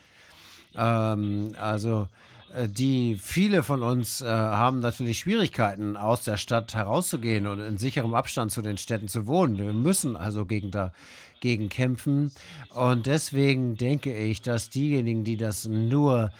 Ähm, 0.76 1.54
also 1.60 2.08
äh, 2.54 2.68
die 2.68 3.18
viele 3.20 3.62
von 3.62 3.82
uns 3.82 4.20
äh, 4.20 4.26
haben 4.26 4.80
natürlich 4.80 5.20
Schwierigkeiten, 5.20 5.96
aus 5.96 6.24
der 6.24 6.36
Stadt 6.36 6.74
herauszugehen 6.74 7.46
und 7.46 7.60
in 7.60 7.78
sicherem 7.78 8.14
Abstand 8.14 8.52
zu 8.52 8.62
den 8.62 8.78
Städten 8.78 9.08
zu 9.08 9.26
wohnen. 9.26 9.58
Wir 9.58 9.72
müssen 9.72 10.16
also 10.16 10.46
gegen 10.46 10.70
da, 10.70 10.92
gegen 11.40 11.68
kämpfen. 11.68 12.32
Und 12.74 13.06
deswegen 13.06 13.76
denke 13.76 14.14
ich, 14.14 14.42
dass 14.42 14.70
diejenigen, 14.70 15.24
die 15.24 15.36
das 15.36 15.66
nur 15.66 16.30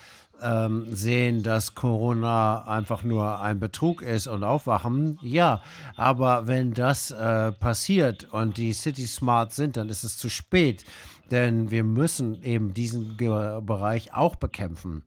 ähm, 0.42 0.86
sehen, 0.94 1.42
dass 1.42 1.74
Corona 1.74 2.64
einfach 2.64 3.02
nur 3.02 3.40
ein 3.40 3.58
Betrug 3.58 4.02
ist 4.02 4.26
und 4.26 4.44
aufwachen, 4.44 5.18
ja, 5.22 5.62
aber 5.96 6.46
wenn 6.46 6.74
das 6.74 7.10
äh, 7.10 7.52
passiert 7.52 8.32
und 8.32 8.56
die 8.56 8.72
City 8.72 9.06
Smart 9.06 9.52
sind, 9.52 9.76
dann 9.76 9.88
ist 9.88 10.04
es 10.04 10.16
zu 10.16 10.28
spät, 10.28 10.84
denn 11.30 11.70
wir 11.70 11.84
müssen 11.84 12.42
eben 12.42 12.72
diesen 12.74 13.16
Ge 13.16 13.60
Bereich 13.60 14.14
auch 14.14 14.36
bekämpfen. 14.36 15.02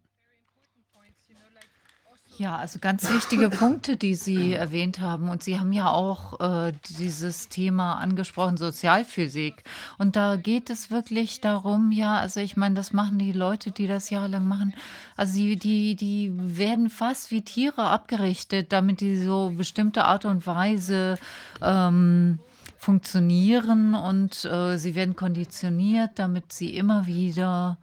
Ja, 2.42 2.56
also 2.56 2.80
ganz 2.80 3.08
wichtige 3.14 3.52
Punkte, 3.52 3.98
die 3.98 4.16
Sie 4.16 4.54
erwähnt 4.56 5.00
haben. 5.00 5.30
Und 5.30 5.44
Sie 5.44 5.60
haben 5.60 5.72
ja 5.72 5.92
auch 5.92 6.40
äh, 6.40 6.74
dieses 6.98 7.50
Thema 7.50 8.00
angesprochen, 8.00 8.58
Sozialphysik. 8.58 9.64
Und 10.00 10.16
da 10.16 10.38
geht 10.38 10.72
es 10.72 10.90
wirklich 10.90 11.40
darum, 11.42 11.92
ja, 11.92 12.18
also 12.18 12.40
ich 12.40 12.58
meine, 12.58 12.74
das 12.74 12.94
machen 12.94 13.20
die 13.20 13.32
Leute, 13.32 13.70
die 13.70 13.86
das 13.86 14.10
jahrelang 14.10 14.48
machen. 14.48 14.74
Also 15.16 15.34
die, 15.36 15.56
die, 15.56 15.96
die 15.96 16.32
werden 16.36 16.90
fast 16.90 17.30
wie 17.30 17.44
Tiere 17.44 17.84
abgerichtet, 17.84 18.74
damit 18.74 19.02
die 19.02 19.18
so 19.18 19.54
bestimmte 19.56 20.06
Art 20.06 20.26
und 20.26 20.48
Weise 20.48 21.20
ähm, 21.62 22.40
funktionieren 22.80 23.94
und 23.94 24.46
äh, 24.46 24.80
sie 24.80 24.96
werden 24.96 25.16
konditioniert, 25.16 26.14
damit 26.16 26.52
sie 26.52 26.76
immer 26.76 27.06
wieder 27.06 27.78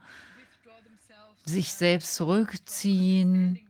sich 1.45 1.71
selbst 1.71 2.13
zurückziehen 2.15 3.61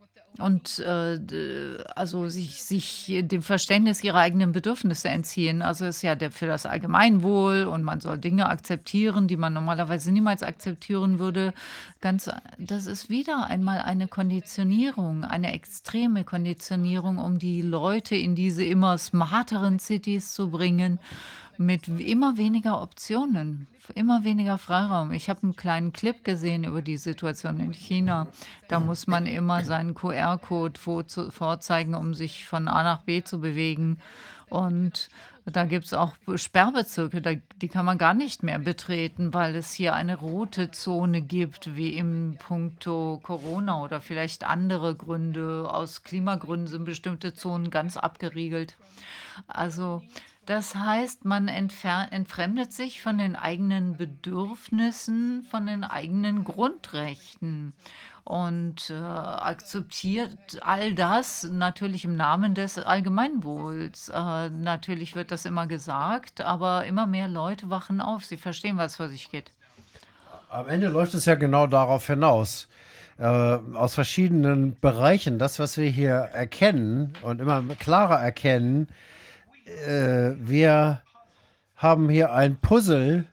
und 0.41 0.79
äh, 0.79 1.19
d- 1.19 1.77
also 1.95 2.29
sich, 2.29 2.63
sich 2.63 3.21
dem 3.23 3.41
Verständnis 3.41 4.03
ihrer 4.03 4.19
eigenen 4.19 4.51
Bedürfnisse 4.51 5.09
entziehen. 5.09 5.61
Also 5.61 5.85
ist 5.85 6.01
ja 6.01 6.15
der, 6.15 6.31
für 6.31 6.47
das 6.47 6.65
Allgemeinwohl 6.65 7.63
und 7.63 7.83
man 7.83 8.01
soll 8.01 8.17
Dinge 8.17 8.47
akzeptieren, 8.49 9.27
die 9.27 9.37
man 9.37 9.53
normalerweise 9.53 10.11
niemals 10.11 10.43
akzeptieren 10.43 11.19
würde. 11.19 11.53
Ganz, 12.01 12.29
das 12.57 12.85
ist 12.85 13.09
wieder 13.09 13.47
einmal 13.47 13.79
eine 13.79 14.07
Konditionierung, 14.07 15.23
eine 15.23 15.53
extreme 15.53 16.23
Konditionierung, 16.23 17.17
um 17.17 17.39
die 17.39 17.61
Leute 17.61 18.15
in 18.15 18.35
diese 18.35 18.63
immer 18.63 18.97
smarteren 18.97 19.79
Cities 19.79 20.33
zu 20.33 20.49
bringen 20.49 20.99
mit 21.59 21.89
immer 21.89 22.37
weniger 22.37 22.81
Optionen, 22.81 23.67
immer 23.93 24.23
weniger 24.23 24.57
Freiraum. 24.57 25.11
Ich 25.11 25.29
habe 25.29 25.43
einen 25.43 25.57
kleinen 25.57 25.91
Clip 25.91 26.23
gesehen 26.23 26.63
über 26.63 26.81
die 26.81 26.95
Situation 26.95 27.59
in 27.59 27.73
China. 27.73 28.27
Da 28.69 28.79
muss 28.79 29.07
man 29.07 29.25
immer 29.25 29.65
seinen 29.65 29.93
QR-Code 29.93 30.79
vorzeigen, 30.79 31.95
um 31.95 32.13
sich 32.13 32.45
von 32.45 32.69
A 32.69 32.83
nach 32.83 33.01
B 33.01 33.23
zu 33.23 33.41
bewegen. 33.41 33.99
Und 34.47 35.09
da 35.45 35.65
gibt 35.65 35.85
es 35.85 35.93
auch 35.93 36.13
Sperrbezirke, 36.33 37.21
da, 37.21 37.31
die 37.61 37.67
kann 37.67 37.85
man 37.85 37.97
gar 37.97 38.13
nicht 38.13 38.41
mehr 38.41 38.59
betreten, 38.59 39.33
weil 39.33 39.55
es 39.55 39.73
hier 39.73 39.95
eine 39.95 40.17
rote 40.17 40.71
Zone 40.71 41.21
gibt, 41.21 41.75
wie 41.75 41.95
im 41.95 42.37
Punkto 42.39 43.19
Corona 43.21 43.83
oder 43.83 43.99
vielleicht 43.99 44.45
andere 44.45 44.95
Gründe. 44.95 45.69
Aus 45.69 46.03
Klimagründen 46.03 46.67
sind 46.67 46.85
bestimmte 46.85 47.33
Zonen 47.33 47.69
ganz 47.69 47.97
abgeriegelt. 47.97 48.77
Also 49.47 50.03
das 50.49 50.73
heißt, 50.73 51.25
man 51.25 51.47
entfer 51.47 52.07
entfremdet 52.09 52.73
sich 52.73 53.03
von 53.03 53.19
den 53.19 53.35
eigenen 53.35 53.97
Bedürfnissen, 53.97 55.45
von 55.51 55.67
den 55.67 55.83
eigenen 55.83 56.43
Grundrechten 56.43 57.73
und 58.23 58.89
äh, 58.89 58.95
akzeptiert 58.95 60.59
all 60.61 60.95
das 60.95 61.43
natürlich 61.43 62.03
im 62.03 62.15
Namen 62.15 62.55
des 62.55 62.79
Allgemeinwohls. 62.79 64.09
Äh, 64.09 64.49
natürlich 64.49 65.15
wird 65.15 65.29
das 65.29 65.45
immer 65.45 65.67
gesagt, 65.67 66.41
aber 66.41 66.83
immer 66.85 67.05
mehr 67.05 67.27
Leute 67.27 67.69
wachen 67.69 68.01
auf. 68.01 68.25
Sie 68.25 68.37
verstehen, 68.37 68.77
was 68.77 68.95
vor 68.95 69.09
sich 69.09 69.29
geht. 69.29 69.51
Am 70.49 70.67
Ende 70.67 70.87
läuft 70.87 71.13
es 71.13 71.25
ja 71.25 71.35
genau 71.35 71.67
darauf 71.67 72.07
hinaus. 72.07 72.67
Äh, 73.19 73.23
aus 73.27 73.93
verschiedenen 73.93 74.79
Bereichen, 74.79 75.37
das, 75.37 75.59
was 75.59 75.77
wir 75.77 75.91
hier 75.91 76.13
erkennen 76.33 77.13
und 77.21 77.39
immer 77.39 77.61
klarer 77.77 78.19
erkennen, 78.19 78.87
äh, 79.85 80.35
wir 80.39 81.01
haben 81.75 82.09
hier 82.09 82.33
ein 82.33 82.57
Puzzle 82.57 83.25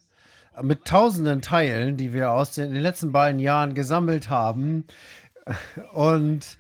mit 0.63 0.85
tausenden 0.85 1.43
Teilen, 1.43 1.97
die 1.97 2.13
wir 2.13 2.31
aus 2.31 2.53
den, 2.53 2.73
den 2.73 2.83
letzten 2.83 3.13
beiden 3.13 3.41
Jahren 3.41 3.75
gesammelt 3.75 4.31
haben. 4.31 4.85
Und 5.93 6.59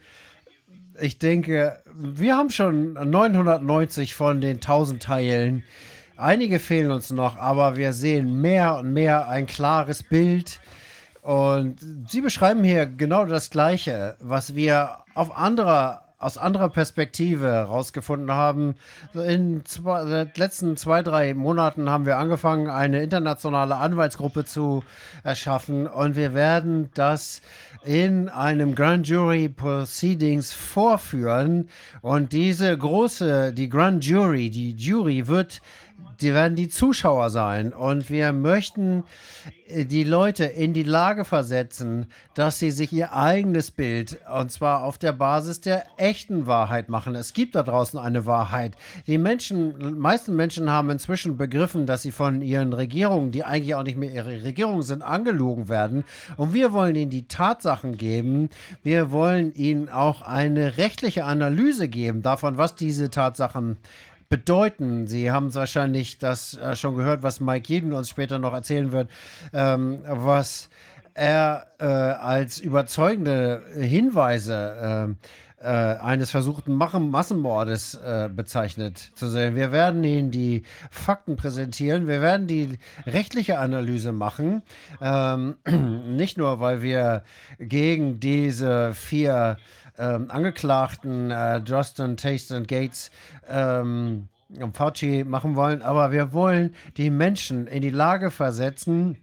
ich 1.01 1.19
denke, 1.19 1.81
wir 1.95 2.37
haben 2.37 2.51
schon 2.51 2.95
990 2.95 4.15
von 4.15 4.41
den 4.41 4.57
1000 4.57 5.03
Teilen. 5.03 5.65
Einige 6.17 6.59
fehlen 6.59 6.91
uns 6.91 7.11
noch, 7.11 7.37
aber 7.37 7.77
wir 7.77 7.93
sehen 7.93 8.41
mehr 8.41 8.77
und 8.77 8.93
mehr 8.93 9.29
ein 9.29 9.47
klares 9.47 10.03
Bild. 10.03 10.61
Und 11.21 11.79
Sie 12.09 12.21
beschreiben 12.21 12.65
hier 12.65 12.87
genau 12.87 13.27
das 13.27 13.51
Gleiche, 13.51 14.17
was 14.21 14.55
wir 14.55 14.99
auf 15.15 15.37
anderer 15.37 16.06
aus 16.19 16.39
anderer 16.39 16.70
Perspektive 16.70 17.47
herausgefunden 17.51 18.33
haben. 18.33 18.77
In 19.15 19.65
zwei, 19.67 20.05
den 20.05 20.33
letzten 20.36 20.77
zwei, 20.77 21.03
drei 21.03 21.35
Monaten 21.35 21.91
haben 21.91 22.07
wir 22.07 22.17
angefangen, 22.17 22.70
eine 22.70 23.03
internationale 23.03 23.77
Anwaltsgruppe 23.77 24.45
zu 24.45 24.83
erschaffen 25.25 25.86
und 25.86 26.17
wir 26.17 26.33
werden 26.33 26.91
das 26.95 27.43
in 27.85 28.28
einem 28.28 28.75
Grand 28.75 29.07
Jury 29.07 29.49
Proceedings 29.49 30.53
vorführen 30.53 31.69
und 32.01 32.33
diese 32.33 32.77
große, 32.77 33.53
die 33.53 33.69
Grand 33.69 34.05
Jury, 34.05 34.51
die 34.51 34.73
Jury 34.73 35.28
wird 35.28 35.61
die 36.20 36.33
werden 36.33 36.57
die 36.57 36.68
Zuschauer 36.68 37.31
sein. 37.31 37.73
Und 37.73 38.10
wir 38.10 38.33
möchten 38.33 39.05
äh, 39.68 39.84
die 39.84 40.05
Leute 40.05 40.44
in 40.44 40.73
die 40.73 40.83
Lage 40.83 41.25
versetzen, 41.25 42.07
dass 42.34 42.58
sie 42.58 42.70
sich 42.70 42.92
ihr 42.92 43.12
eigenes 43.12 43.70
Bild, 43.70 44.18
und 44.33 44.50
zwar 44.50 44.84
auf 44.84 44.99
der 44.99 45.12
Basis 45.12 45.60
der 45.60 45.84
echten 45.97 46.47
Wahrheit 46.47 46.89
machen. 46.89 47.15
Es 47.15 47.33
gibt 47.33 47.55
da 47.55 47.62
draußen 47.62 47.99
eine 47.99 48.26
Wahrheit. 48.26 48.76
Die 49.07 49.18
Menschen, 49.18 49.99
meisten 49.99 50.36
Menschen 50.36 50.70
haben 50.70 50.91
inzwischen 50.91 51.36
begriffen, 51.36 51.86
dass 51.86 52.02
sie 52.02 52.12
von 52.12 52.42
ihren 52.42 52.73
Regierungen, 52.73 53.31
die 53.31 53.44
eigentlich 53.44 53.75
auch 53.75 53.83
nicht 53.83 53.99
mehr 53.99 54.12
ihre 54.12 54.42
Regierung 54.42 54.83
sind, 54.83 55.02
angelogen 55.02 55.68
werden. 55.68 56.05
Und 56.36 56.55
wir 56.55 56.73
wollen 56.73 56.97
ihnen 56.97 57.10
die 57.10 57.28
Tatsachen 57.28 57.97
geben. 57.97 58.50
Wir 58.83 59.10
wollen 59.10 59.55
ihnen 59.55 59.89
auch 59.89 60.23
eine 60.23 60.76
rechtliche 60.76 61.25
Analyse 61.25 61.89
geben 61.89 62.23
davon, 62.23 62.57
was 62.57 62.75
diese 62.75 63.10
Tatsachen 63.10 63.78
bedeuten. 64.29 65.07
Sie 65.07 65.31
haben 65.31 65.55
wahrscheinlich 65.55 66.19
das 66.19 66.57
äh, 66.59 66.77
schon 66.77 66.97
gehört, 66.97 67.23
was 67.23 67.41
Mike 67.41 67.73
Jeden 67.73 67.93
uns 67.93 68.09
später 68.09 68.39
noch 68.39 68.53
erzählen 68.53 68.93
wird, 68.93 69.11
ähm, 69.53 70.01
was 70.07 70.69
er 71.15 71.67
äh, 71.79 71.85
als 71.87 72.59
überzeugende 72.59 73.63
Hinweise 73.75 75.17
äh, 75.19 75.29
äh, 75.59 75.69
eines 75.69 76.31
versuchten 76.31 76.75
Machen 76.75 77.11
Massenmordes 77.11 77.95
äh, 77.95 78.29
bezeichnet 78.33 79.11
zu 79.15 79.29
sehen. 79.29 79.57
Wir 79.57 79.73
werden 79.73 80.05
Ihnen 80.05 80.31
die 80.31 80.65
Fakten 80.91 81.37
präsentieren, 81.37 82.07
wir 82.07 82.21
werden 82.21 82.47
die 82.47 82.79
rechtliche 83.07 83.59
Analyse 83.59 84.13
machen, 84.13 84.63
ähm, 85.01 85.57
nicht 86.15 86.37
nur, 86.37 86.61
weil 86.61 86.83
wir 86.83 87.23
gegen 87.59 88.21
diese 88.21 88.93
vier 88.93 89.57
ähm, 89.99 90.31
Angeklagten 90.31 91.31
äh, 91.31 91.58
Justin, 91.58 92.16
Taste 92.16 92.57
und 92.57 92.68
Gates 92.68 93.10
ähm, 93.49 94.28
Fauci 94.73 95.25
machen 95.25 95.57
wollen, 95.57 95.83
aber 95.83 96.12
wir 96.12 96.33
wollen 96.33 96.75
die 96.97 97.10
Menschen 97.10 97.66
in 97.66 97.83
die 97.83 97.91
Lage 97.91 98.31
versetzen, 98.31 99.18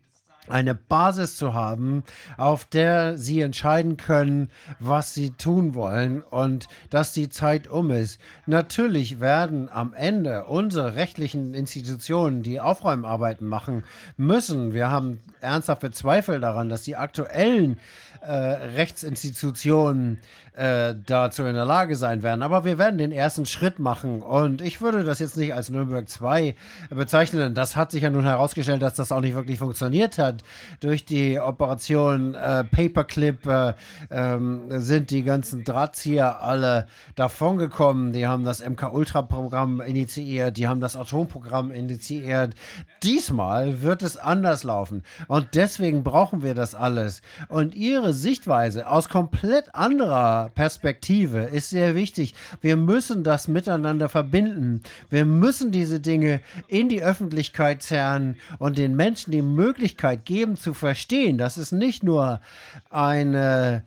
eine 0.47 0.75
Basis 0.75 1.37
zu 1.37 1.53
haben, 1.53 2.03
auf 2.37 2.65
der 2.65 3.17
sie 3.17 3.41
entscheiden 3.41 3.97
können, 3.97 4.49
was 4.79 5.13
sie 5.13 5.31
tun 5.31 5.73
wollen 5.73 6.21
und 6.21 6.67
dass 6.89 7.13
die 7.13 7.29
Zeit 7.29 7.67
um 7.67 7.91
ist. 7.91 8.19
Natürlich 8.45 9.19
werden 9.19 9.69
am 9.69 9.93
Ende 9.93 10.45
unsere 10.45 10.95
rechtlichen 10.95 11.53
Institutionen, 11.53 12.43
die 12.43 12.59
Aufräumarbeiten 12.59 13.47
machen 13.47 13.85
müssen. 14.17 14.73
Wir 14.73 14.91
haben 14.91 15.21
ernsthafte 15.39 15.91
Zweifel 15.91 16.41
daran, 16.41 16.67
dass 16.67 16.83
die 16.83 16.97
aktuellen 16.97 17.79
äh, 18.21 18.31
Rechtsinstitutionen 18.31 20.19
äh, 20.56 20.93
dazu 21.06 21.43
in 21.43 21.56
der 21.56 21.65
Lage 21.65 21.95
sein 21.95 22.23
werden. 22.23 22.43
Aber 22.43 22.64
wir 22.65 22.77
werden 22.77 22.98
den 22.98 23.11
ersten 23.11 23.45
Schritt 23.45 23.80
machen. 23.80 24.22
Und 24.22 24.61
ich 24.61 24.82
würde 24.82 25.03
das 25.03 25.19
jetzt 25.19 25.38
nicht 25.38 25.53
als 25.53 25.69
Nürnberg 25.69 26.07
2 26.07 26.56
bezeichnen. 26.90 27.56
Das 27.56 27.75
hat 27.75 27.91
sich 27.91 28.03
ja 28.03 28.09
nun 28.09 28.23
herausgestellt, 28.23 28.82
dass 28.82 28.93
das 28.93 29.11
auch 29.11 29.22
nicht 29.22 29.35
wirklich 29.35 29.59
funktioniert 29.59 30.17
hat. 30.17 30.43
Durch 30.80 31.06
die 31.06 31.40
Operation 31.40 32.35
äh, 32.35 32.64
Paperclip 32.64 33.45
äh, 33.48 33.73
ähm, 34.11 34.65
sind 34.69 35.09
die 35.09 35.23
ganzen 35.23 35.64
Drahtzieher 35.64 36.41
alle 36.41 36.88
davongekommen. 37.15 38.14
Die 38.14 38.27
haben 38.27 38.43
das 38.43 38.64
MK-Ultra-Programm 38.64 39.82
initiiert, 39.82 40.57
die 40.57 40.67
haben 40.67 40.80
das 40.80 40.95
Atomprogramm 40.95 41.72
initiiert. 41.72 42.53
Diesmal 43.01 43.82
wird 43.82 44.03
es 44.03 44.17
anders 44.17 44.64
laufen. 44.64 45.03
Und 45.27 45.56
deswegen 45.56 46.03
brauchen 46.03 46.43
wir 46.43 46.53
das 46.53 46.75
alles. 46.75 47.22
Und 47.49 47.75
Ihre 47.75 48.14
Sichtweise 48.14 48.88
aus 48.88 49.09
komplett 49.09 49.73
anderer 49.73 50.42
Perspektive 50.49 51.43
ist 51.43 51.69
sehr 51.69 51.95
wichtig. 51.95 52.33
Wir 52.61 52.77
müssen 52.77 53.23
das 53.23 53.47
miteinander 53.47 54.09
verbinden. 54.09 54.81
Wir 55.09 55.25
müssen 55.25 55.72
diese 55.72 55.99
Dinge 55.99 56.41
in 56.67 56.89
die 56.89 57.03
Öffentlichkeit 57.03 57.81
zerren 57.81 58.38
und 58.59 58.77
den 58.77 58.95
Menschen 58.95 59.31
die 59.31 59.41
Möglichkeit 59.41 60.25
geben 60.25 60.55
zu 60.55 60.73
verstehen, 60.73 61.38
dass 61.38 61.57
es 61.57 61.72
nicht 61.72 62.03
nur 62.03 62.41
eine 62.89 63.83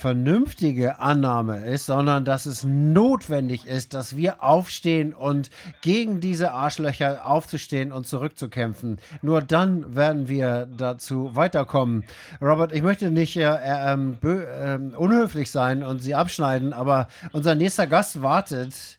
vernünftige 0.00 0.98
Annahme 0.98 1.66
ist, 1.66 1.84
sondern 1.86 2.24
dass 2.24 2.46
es 2.46 2.64
notwendig 2.64 3.66
ist, 3.66 3.92
dass 3.92 4.16
wir 4.16 4.42
aufstehen 4.42 5.12
und 5.12 5.50
gegen 5.82 6.20
diese 6.20 6.52
Arschlöcher 6.52 7.26
aufzustehen 7.26 7.92
und 7.92 8.06
zurückzukämpfen. 8.06 8.98
Nur 9.20 9.42
dann 9.42 9.94
werden 9.94 10.26
wir 10.26 10.66
dazu 10.66 11.36
weiterkommen. 11.36 12.04
Robert, 12.40 12.72
ich 12.72 12.82
möchte 12.82 13.10
nicht 13.10 13.36
äh, 13.36 13.42
äh, 13.42 13.92
ähm, 13.92 14.18
äh, 14.22 14.96
unhöflich 14.96 15.50
sein 15.50 15.82
und 15.82 15.98
Sie 15.98 16.14
abschneiden, 16.14 16.72
aber 16.72 17.08
unser 17.32 17.54
nächster 17.54 17.86
Gast 17.86 18.22
wartet. 18.22 18.98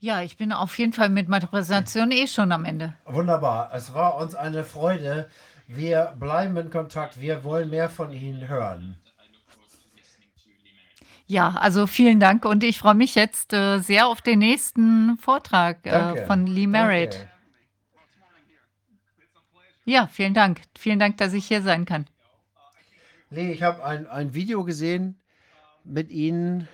Ja, 0.00 0.22
ich 0.22 0.38
bin 0.38 0.52
auf 0.52 0.78
jeden 0.78 0.94
Fall 0.94 1.10
mit 1.10 1.28
meiner 1.28 1.46
Präsentation 1.46 2.10
eh 2.10 2.26
schon 2.26 2.52
am 2.52 2.64
Ende. 2.64 2.94
Wunderbar. 3.04 3.70
Es 3.74 3.92
war 3.92 4.16
uns 4.16 4.34
eine 4.34 4.64
Freude. 4.64 5.28
Wir 5.66 6.14
bleiben 6.18 6.56
in 6.56 6.70
Kontakt. 6.70 7.20
Wir 7.20 7.44
wollen 7.44 7.68
mehr 7.68 7.90
von 7.90 8.12
Ihnen 8.12 8.48
hören. 8.48 8.96
Ja, 11.34 11.48
also 11.48 11.88
vielen 11.88 12.20
Dank 12.20 12.44
und 12.44 12.62
ich 12.62 12.78
freue 12.78 12.94
mich 12.94 13.16
jetzt 13.16 13.52
äh, 13.52 13.80
sehr 13.80 14.06
auf 14.06 14.22
den 14.22 14.38
nächsten 14.38 15.18
Vortrag 15.18 15.84
äh, 15.84 16.24
von 16.26 16.46
Lee 16.46 16.68
Merritt. 16.68 17.14
Danke. 17.14 17.28
Ja, 19.84 20.06
vielen 20.06 20.32
Dank. 20.32 20.60
Vielen 20.78 21.00
Dank, 21.00 21.16
dass 21.16 21.32
ich 21.32 21.44
hier 21.44 21.60
sein 21.62 21.86
kann. 21.86 22.06
Lee, 23.30 23.50
ich 23.50 23.64
habe 23.64 23.84
ein, 23.84 24.06
ein 24.06 24.32
Video 24.32 24.62
gesehen 24.62 25.20
mit 25.82 26.08
Ihnen, 26.12 26.68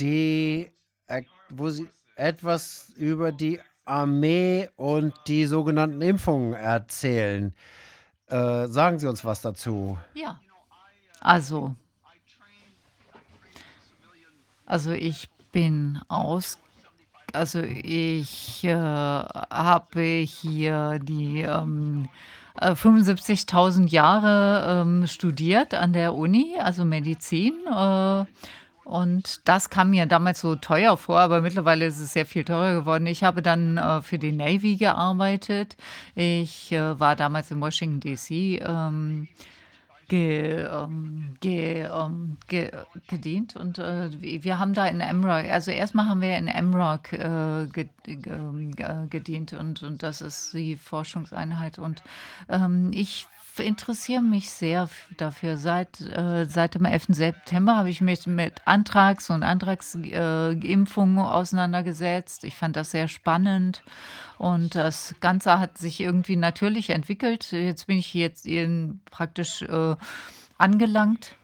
die, 0.00 0.72
äh, 1.06 1.22
wo 1.48 1.70
Sie 1.70 1.88
etwas 2.16 2.92
über 2.96 3.30
die 3.30 3.60
Armee 3.84 4.68
und 4.74 5.14
die 5.28 5.46
sogenannten 5.46 6.02
Impfungen 6.02 6.54
erzählen. 6.54 7.54
Äh, 8.26 8.66
sagen 8.66 8.98
Sie 8.98 9.06
uns 9.06 9.24
was 9.24 9.42
dazu. 9.42 9.96
Ja, 10.14 10.40
also 11.20 11.76
Also 14.66 14.90
ich 14.90 15.28
bin 15.52 16.00
aus, 16.08 16.58
also 17.32 17.60
ich 17.62 18.64
äh, 18.64 18.74
habe 18.74 20.02
hier 20.02 20.98
die 21.00 21.42
ähm, 21.42 22.08
äh, 22.60 22.72
75.000 22.72 23.88
Jahre 23.88 24.82
ähm, 24.82 25.06
studiert 25.06 25.74
an 25.74 25.92
der 25.92 26.14
Uni, 26.14 26.56
also 26.58 26.84
Medizin. 26.84 27.54
Äh, 27.66 28.24
und 28.84 29.40
das 29.48 29.68
kam 29.68 29.90
mir 29.90 30.06
damals 30.06 30.40
so 30.40 30.54
teuer 30.54 30.96
vor, 30.96 31.18
aber 31.18 31.40
mittlerweile 31.40 31.86
ist 31.86 31.98
es 31.98 32.12
sehr 32.12 32.26
viel 32.26 32.44
teurer 32.44 32.74
geworden. 32.80 33.06
Ich 33.06 33.24
habe 33.24 33.42
dann 33.42 33.78
äh, 33.78 34.00
für 34.02 34.18
die 34.18 34.30
Navy 34.30 34.76
gearbeitet. 34.76 35.76
Ich 36.14 36.70
äh, 36.70 36.98
war 37.00 37.16
damals 37.16 37.50
in 37.50 37.60
Washington, 37.60 38.00
DC. 38.00 38.30
Ähm, 38.62 39.28
ge, 40.08 40.66
ähm, 40.70 41.36
ge, 41.40 41.82
ähm, 41.82 42.36
ge, 42.48 42.70
gedient 43.08 43.56
und 43.56 43.78
äh, 43.78 44.10
wir 44.20 44.58
haben 44.58 44.74
da 44.74 44.86
in 44.86 44.98
MROC, 44.98 45.50
also 45.50 45.70
erstmal 45.70 46.06
haben 46.06 46.20
wir 46.20 46.36
in 46.36 46.46
MROC 46.46 47.12
äh, 47.12 47.66
ge, 47.72 47.88
ge, 48.04 48.18
ähm, 48.26 48.74
gedient 49.10 49.52
und, 49.52 49.82
und 49.82 50.02
das 50.02 50.20
ist 50.20 50.52
die 50.54 50.76
Forschungseinheit 50.76 51.78
und 51.78 52.02
ähm, 52.48 52.90
ich 52.92 53.26
interessiere 53.62 54.22
mich 54.22 54.50
sehr 54.50 54.88
dafür. 55.16 55.56
Seit, 55.56 56.00
äh, 56.00 56.46
seit 56.46 56.74
dem 56.74 56.84
11. 56.84 57.06
September 57.08 57.76
habe 57.76 57.90
ich 57.90 58.00
mich 58.00 58.26
mit 58.26 58.66
Antrags- 58.66 59.30
und 59.30 59.42
Antragsimpfungen 59.42 61.18
äh, 61.18 61.20
auseinandergesetzt. 61.20 62.44
Ich 62.44 62.56
fand 62.56 62.76
das 62.76 62.90
sehr 62.90 63.08
spannend 63.08 63.82
und 64.38 64.74
das 64.74 65.14
Ganze 65.20 65.58
hat 65.58 65.78
sich 65.78 66.00
irgendwie 66.00 66.36
natürlich 66.36 66.90
entwickelt. 66.90 67.52
Jetzt 67.52 67.86
bin 67.86 67.98
ich 67.98 68.12
jetzt 68.14 68.46
in, 68.46 69.00
praktisch 69.10 69.62
äh, 69.62 69.96
angelangt. 70.58 71.34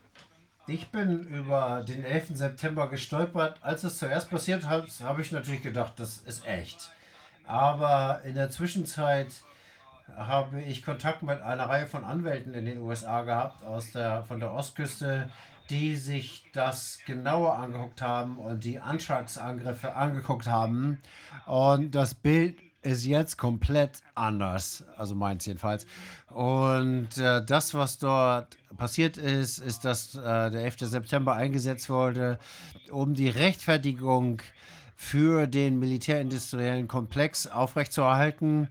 Ich 0.66 0.88
bin 0.88 1.26
über 1.26 1.84
den 1.86 2.04
11. 2.04 2.28
September 2.34 2.88
gestolpert. 2.88 3.58
Als 3.62 3.82
es 3.84 3.98
zuerst 3.98 4.30
passiert 4.30 4.66
hat, 4.66 4.88
habe 5.02 5.22
ich 5.22 5.32
natürlich 5.32 5.62
gedacht, 5.62 5.94
das 5.96 6.18
ist 6.18 6.46
echt. 6.46 6.90
Aber 7.46 8.22
in 8.24 8.34
der 8.34 8.50
Zwischenzeit 8.50 9.28
habe 10.16 10.62
ich 10.62 10.84
Kontakt 10.84 11.22
mit 11.22 11.40
einer 11.40 11.68
Reihe 11.68 11.86
von 11.86 12.04
Anwälten 12.04 12.54
in 12.54 12.64
den 12.64 12.78
USA 12.78 13.22
gehabt, 13.22 13.64
aus 13.64 13.92
der, 13.92 14.24
von 14.24 14.40
der 14.40 14.52
Ostküste, 14.52 15.30
die 15.70 15.96
sich 15.96 16.44
das 16.52 16.98
genauer 17.06 17.56
angeguckt 17.56 18.02
haben 18.02 18.38
und 18.38 18.64
die 18.64 18.78
Anschlagsangriffe 18.78 19.94
angeguckt 19.94 20.46
haben. 20.46 21.00
Und 21.46 21.94
das 21.94 22.14
Bild 22.14 22.58
ist 22.82 23.06
jetzt 23.06 23.38
komplett 23.38 24.02
anders, 24.14 24.84
also 24.96 25.14
meins 25.14 25.46
jedenfalls. 25.46 25.86
Und 26.28 27.16
äh, 27.16 27.44
das, 27.44 27.74
was 27.74 27.98
dort 27.98 28.56
passiert 28.76 29.16
ist, 29.16 29.58
ist, 29.58 29.84
dass 29.84 30.14
äh, 30.16 30.50
der 30.50 30.64
11. 30.64 30.80
September 30.80 31.34
eingesetzt 31.34 31.88
wurde, 31.88 32.38
um 32.90 33.14
die 33.14 33.28
Rechtfertigung 33.28 34.42
für 34.96 35.46
den 35.46 35.78
militärindustriellen 35.78 36.88
Komplex 36.88 37.46
aufrechtzuerhalten. 37.46 38.68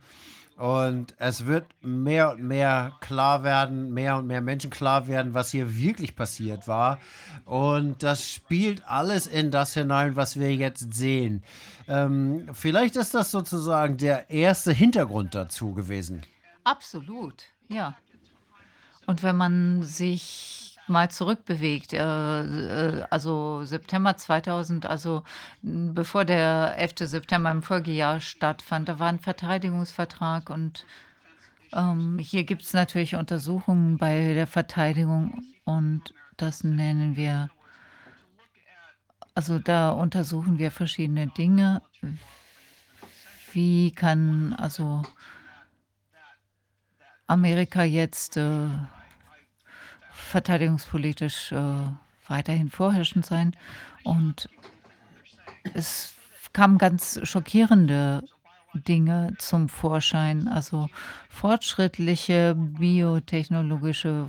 Und 0.62 1.16
es 1.18 1.48
wird 1.48 1.66
mehr 1.82 2.34
und 2.34 2.44
mehr 2.44 2.92
klar 3.00 3.44
werden, 3.44 3.96
mehr 3.96 4.18
und 4.18 4.28
mehr 4.28 4.42
Menschen 4.42 4.70
klar 4.70 5.08
werden, 5.08 5.34
was 5.34 5.50
hier 5.50 5.76
wirklich 5.76 6.16
passiert 6.16 6.68
war. 6.68 7.00
Und 7.46 8.04
das 8.04 8.30
spielt 8.30 8.88
alles 8.88 9.26
in 9.26 9.50
das 9.50 9.74
hinein, 9.74 10.16
was 10.16 10.40
wir 10.40 10.56
jetzt 10.56 10.94
sehen. 10.94 11.42
Ähm, 11.88 12.48
vielleicht 12.54 12.96
ist 12.96 13.16
das 13.16 13.32
sozusagen 13.32 13.98
der 13.98 14.30
erste 14.30 14.72
Hintergrund 14.72 15.34
dazu 15.34 15.74
gewesen. 15.74 16.22
Absolut, 16.64 17.46
ja. 17.68 17.96
Und 19.08 19.24
wenn 19.24 19.38
man 19.38 19.82
sich 19.82 20.78
mal 20.92 21.10
zurückbewegt, 21.10 21.94
äh, 21.94 22.00
äh, 22.00 23.04
also 23.10 23.64
September 23.64 24.16
2000, 24.18 24.86
also 24.86 25.24
m, 25.64 25.94
bevor 25.94 26.26
der 26.26 26.76
11. 26.78 27.10
September 27.10 27.52
im 27.52 27.64
Folgejahr 27.64 28.20
stattfand, 28.20 28.90
da 28.90 29.00
war 29.00 29.10
ein 29.10 29.20
Verteidigungsvertrag 29.20 30.50
und 30.50 30.86
ähm, 31.74 32.20
hier 32.20 32.44
gibt 32.44 32.64
es 32.64 32.74
natürlich 32.74 33.16
Untersuchungen 33.16 33.98
bei 33.98 34.34
der 34.34 34.48
Verteidigung 34.48 35.44
und 35.64 36.14
das 36.38 36.64
nennen 36.64 37.16
wir, 37.16 37.50
also 39.36 39.60
da 39.60 39.92
untersuchen 39.92 40.60
wir 40.60 40.72
verschiedene 40.72 41.28
Dinge. 41.28 41.82
Wie 43.54 43.92
kann 43.92 44.54
also 44.54 45.04
Amerika 47.28 47.84
jetzt 47.84 48.36
äh, 48.38 48.68
verteidigungspolitisch 50.32 51.52
äh, 51.52 51.64
weiterhin 52.28 52.70
vorherrschend 52.70 53.26
sein. 53.26 53.56
Und 54.04 54.50
es 55.74 56.14
kamen 56.54 56.78
ganz 56.78 57.20
schockierende 57.24 58.24
Dinge 58.74 59.34
zum 59.38 59.68
Vorschein, 59.70 60.48
also 60.48 60.88
fortschrittliche 61.30 62.56
biotechnologische 62.56 64.28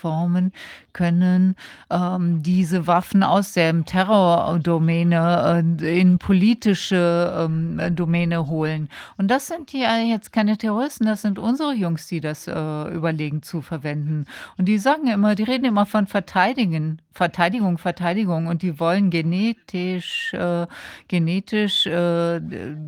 Formen 0.00 0.52
können 0.92 1.54
ähm, 1.90 2.42
diese 2.42 2.86
Waffen 2.86 3.22
aus 3.22 3.52
der 3.52 3.84
Terrordomäne 3.84 5.64
äh, 5.80 6.00
in 6.00 6.18
politische 6.18 7.32
ähm, 7.36 7.80
Domäne 7.94 8.46
holen. 8.46 8.88
Und 9.16 9.28
das 9.28 9.46
sind 9.46 9.72
ja 9.72 9.98
jetzt 9.98 10.32
keine 10.32 10.56
Terroristen, 10.56 11.06
das 11.06 11.22
sind 11.22 11.38
unsere 11.38 11.74
Jungs, 11.74 12.06
die 12.06 12.20
das 12.20 12.48
äh, 12.48 12.94
überlegen 12.94 13.42
zu 13.42 13.60
verwenden. 13.62 14.26
Und 14.56 14.66
die 14.66 14.78
sagen 14.78 15.06
immer, 15.08 15.34
die 15.34 15.44
reden 15.44 15.64
immer 15.64 15.86
von 15.86 16.06
Verteidigen, 16.06 17.00
Verteidigung, 17.18 17.78
Verteidigung 17.78 18.46
und 18.46 18.62
die 18.62 18.78
wollen 18.78 19.10
genetisch, 19.10 20.32
äh, 20.34 20.68
genetisch 21.08 21.84
äh, 21.84 22.40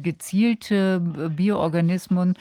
gezielte 0.03 1.01
Bioorganismen 1.01 2.35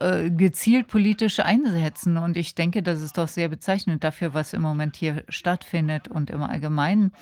äh, 0.00 0.28
gezielt 0.28 0.88
politisch 0.88 1.40
einsetzen. 1.40 2.18
Und 2.18 2.36
ich 2.36 2.54
denke, 2.54 2.82
das 2.82 3.00
ist 3.00 3.16
doch 3.16 3.28
sehr 3.28 3.48
bezeichnend 3.48 4.04
dafür, 4.04 4.34
was 4.34 4.52
im 4.52 4.60
Moment 4.60 4.96
hier 4.96 5.24
stattfindet 5.30 6.08
und 6.08 6.28
im 6.28 6.42
Allgemeinen. 6.42 7.12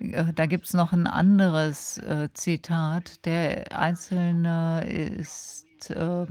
Äh, 0.00 0.32
da 0.34 0.46
gibt 0.46 0.66
es 0.66 0.74
noch 0.74 0.92
ein 0.92 1.06
anderes 1.06 1.98
äh, 1.98 2.28
Zitat. 2.34 3.24
Der 3.24 3.78
Einzelne 3.78 4.84
ist 4.84 5.69
äh, 5.88 6.26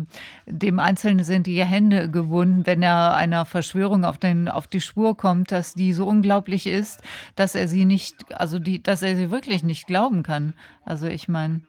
dem 0.45 0.79
Einzelnen 0.79 1.23
sind 1.23 1.47
die 1.47 1.65
Hände 1.65 2.11
gebunden, 2.11 2.67
wenn 2.67 2.83
er 2.83 3.15
einer 3.15 3.45
Verschwörung 3.45 4.05
auf, 4.05 4.19
den, 4.19 4.47
auf 4.47 4.67
die 4.67 4.81
Spur 4.81 5.17
kommt, 5.17 5.51
dass 5.51 5.73
die 5.73 5.93
so 5.93 6.05
unglaublich 6.05 6.67
ist, 6.67 7.01
dass 7.35 7.55
er 7.55 7.67
sie 7.67 7.85
nicht, 7.85 8.31
also 8.33 8.59
die, 8.59 8.83
dass 8.83 9.01
er 9.01 9.15
sie 9.15 9.31
wirklich 9.31 9.63
nicht 9.63 9.87
glauben 9.87 10.21
kann. 10.21 10.53
Also 10.85 11.07
ich 11.07 11.27
meine, 11.27 11.61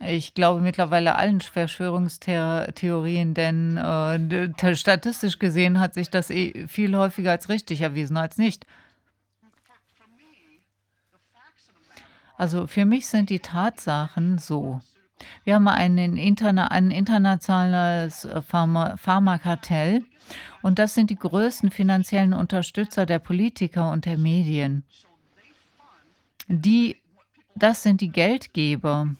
ich 0.00 0.34
glaube 0.34 0.60
mittlerweile 0.60 1.14
allen 1.14 1.40
Verschwörungstheorien, 1.40 3.32
denn 3.32 3.78
äh, 3.78 4.76
statistisch 4.76 5.38
gesehen 5.38 5.80
hat 5.80 5.94
sich 5.94 6.10
das 6.10 6.28
eh 6.28 6.68
viel 6.68 6.94
häufiger 6.96 7.30
als 7.30 7.48
richtig 7.48 7.80
erwiesen 7.80 8.18
als 8.18 8.36
nicht. 8.36 8.66
Also 12.36 12.66
für 12.66 12.84
mich 12.84 13.06
sind 13.06 13.30
die 13.30 13.40
Tatsachen 13.40 14.38
so. 14.38 14.82
Wir 15.44 15.54
haben 15.54 15.68
einen 15.68 16.16
interna 16.16 16.68
ein 16.68 16.90
internationales 16.90 18.24
äh, 18.24 18.42
Pharma 18.42 18.96
Pharmakartell 18.96 20.04
Und 20.62 20.78
das 20.78 20.94
sind 20.94 21.10
die 21.10 21.16
größten 21.16 21.70
finanziellen 21.70 22.32
Unterstützer 22.32 23.06
der 23.06 23.18
Politiker 23.18 23.90
und 23.92 24.04
der 24.04 24.18
Medien. 24.18 24.84
Die, 26.48 26.96
das 27.54 27.82
sind 27.82 28.00
die 28.00 28.10
Geldgeber. 28.10 29.14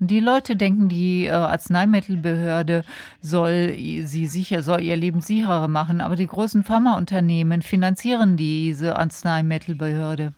Und 0.00 0.10
die 0.10 0.20
Leute 0.20 0.54
denken, 0.56 0.88
die 0.88 1.26
äh, 1.26 1.30
Arzneimittelbehörde 1.30 2.84
soll 3.20 3.74
sie 3.76 4.26
sicher, 4.26 4.62
soll 4.62 4.82
ihr 4.82 4.96
Leben 4.96 5.20
sicherer 5.20 5.68
machen, 5.68 6.00
aber 6.00 6.16
die 6.16 6.26
großen 6.26 6.62
Pharmaunternehmen 6.64 7.62
finanzieren 7.62 8.36
diese 8.36 8.96
Arzneimittelbehörde. 8.96 10.34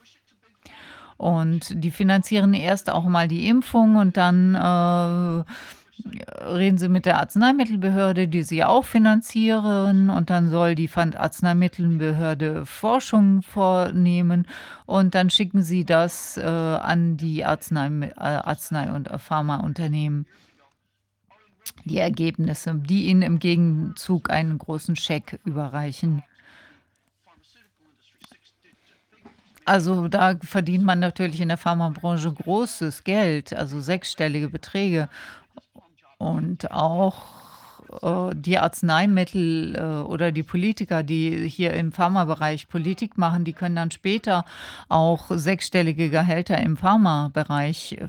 Und 1.20 1.84
die 1.84 1.90
finanzieren 1.90 2.54
erst 2.54 2.88
auch 2.88 3.04
mal 3.04 3.28
die 3.28 3.46
Impfung 3.46 3.96
und 3.96 4.16
dann 4.16 4.54
äh, 4.54 5.44
reden 6.46 6.78
Sie 6.78 6.88
mit 6.88 7.04
der 7.04 7.18
Arzneimittelbehörde, 7.18 8.26
die 8.26 8.42
Sie 8.42 8.64
auch 8.64 8.86
finanzieren, 8.86 10.08
und 10.08 10.30
dann 10.30 10.48
soll 10.48 10.74
die 10.74 10.88
Arzneimittelbehörde 10.90 12.64
Forschung 12.64 13.42
vornehmen 13.42 14.46
und 14.86 15.14
dann 15.14 15.28
schicken 15.28 15.62
Sie 15.62 15.84
das 15.84 16.38
äh, 16.38 16.40
an 16.40 17.18
die 17.18 17.44
Arznei, 17.44 17.88
äh, 17.88 18.12
Arznei- 18.16 18.90
und 18.90 19.10
Pharmaunternehmen. 19.20 20.24
Die 21.84 21.98
Ergebnisse, 21.98 22.76
die 22.76 23.08
Ihnen 23.08 23.20
im 23.20 23.38
Gegenzug 23.40 24.30
einen 24.30 24.56
großen 24.56 24.96
Scheck 24.96 25.38
überreichen. 25.44 26.22
Also 29.70 30.08
da 30.08 30.34
verdient 30.42 30.84
man 30.84 30.98
natürlich 30.98 31.40
in 31.40 31.46
der 31.46 31.56
Pharmabranche 31.56 32.32
großes 32.32 33.04
Geld, 33.04 33.54
also 33.54 33.80
sechsstellige 33.80 34.48
Beträge. 34.48 35.08
Und 36.18 36.72
auch 36.72 37.22
äh, 38.02 38.34
die 38.34 38.58
Arzneimittel 38.58 39.76
äh, 39.76 39.80
oder 40.08 40.32
die 40.32 40.42
Politiker, 40.42 41.04
die 41.04 41.48
hier 41.48 41.72
im 41.74 41.92
Pharmabereich 41.92 42.66
Politik 42.66 43.16
machen, 43.16 43.44
die 43.44 43.52
können 43.52 43.76
dann 43.76 43.92
später 43.92 44.44
auch 44.88 45.26
sechsstellige 45.30 46.10
Gehälter 46.10 46.58
im 46.58 46.76
Pharmabereich 46.76 47.92
äh, 47.92 48.08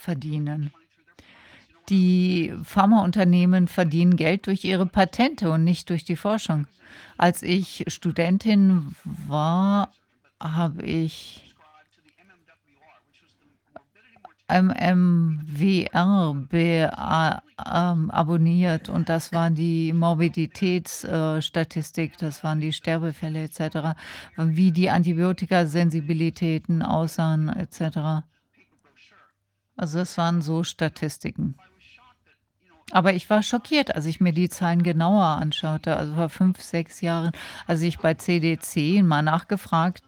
verdienen. 0.00 0.72
Die 1.90 2.54
Pharmaunternehmen 2.64 3.68
verdienen 3.68 4.16
Geld 4.16 4.46
durch 4.46 4.64
ihre 4.64 4.86
Patente 4.86 5.50
und 5.50 5.64
nicht 5.64 5.90
durch 5.90 6.06
die 6.06 6.16
Forschung. 6.16 6.66
Als 7.18 7.42
ich 7.42 7.84
Studentin 7.88 8.96
war, 9.04 9.90
habe 10.40 10.82
ich 10.82 11.46
MMWR 14.48 16.42
ähm, 17.74 18.12
abonniert 18.12 18.88
und 18.88 19.08
das 19.08 19.32
waren 19.32 19.56
die 19.56 19.92
Morbiditätsstatistik, 19.92 22.16
das 22.18 22.44
waren 22.44 22.60
die 22.60 22.72
Sterbefälle 22.72 23.42
etc., 23.42 23.96
wie 24.36 24.70
die 24.70 24.90
Antibiotikasensibilitäten 24.90 26.82
aussahen 26.82 27.48
etc. 27.48 28.22
Also 29.76 29.98
das 29.98 30.16
waren 30.16 30.42
so 30.42 30.62
Statistiken. 30.62 31.56
Aber 32.92 33.14
ich 33.14 33.28
war 33.28 33.42
schockiert, 33.42 33.96
als 33.96 34.06
ich 34.06 34.20
mir 34.20 34.32
die 34.32 34.48
Zahlen 34.48 34.84
genauer 34.84 35.24
anschaute. 35.24 35.96
Also 35.96 36.14
vor 36.14 36.28
fünf, 36.28 36.60
sechs 36.60 37.00
Jahren, 37.00 37.32
als 37.66 37.82
ich 37.82 37.98
bei 37.98 38.14
CDC 38.14 39.02
mal 39.02 39.22
nachgefragt 39.22 40.05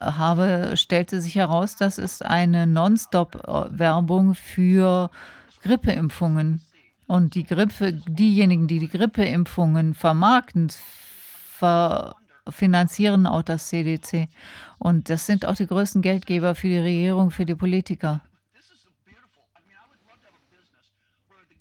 habe, 0.00 0.76
stellte 0.76 1.20
sich 1.20 1.34
heraus, 1.34 1.76
das 1.76 1.98
ist 1.98 2.24
eine 2.24 2.66
Non-Stop-Werbung 2.66 4.34
für 4.34 5.10
Grippeimpfungen. 5.62 6.62
Und 7.06 7.34
die 7.34 7.44
Grippe, 7.44 7.94
diejenigen, 7.94 8.68
die 8.68 8.78
die 8.78 8.88
Grippeimpfungen 8.88 9.94
vermarkten, 9.94 10.70
ver 11.58 12.14
finanzieren 12.50 13.26
auch 13.26 13.42
das 13.42 13.68
CDC. 13.68 14.28
Und 14.78 15.10
das 15.10 15.26
sind 15.26 15.44
auch 15.44 15.54
die 15.54 15.66
größten 15.66 16.00
Geldgeber 16.02 16.54
für 16.54 16.68
die 16.68 16.78
Regierung, 16.78 17.30
für 17.30 17.44
die 17.44 17.54
Politiker. 17.54 18.22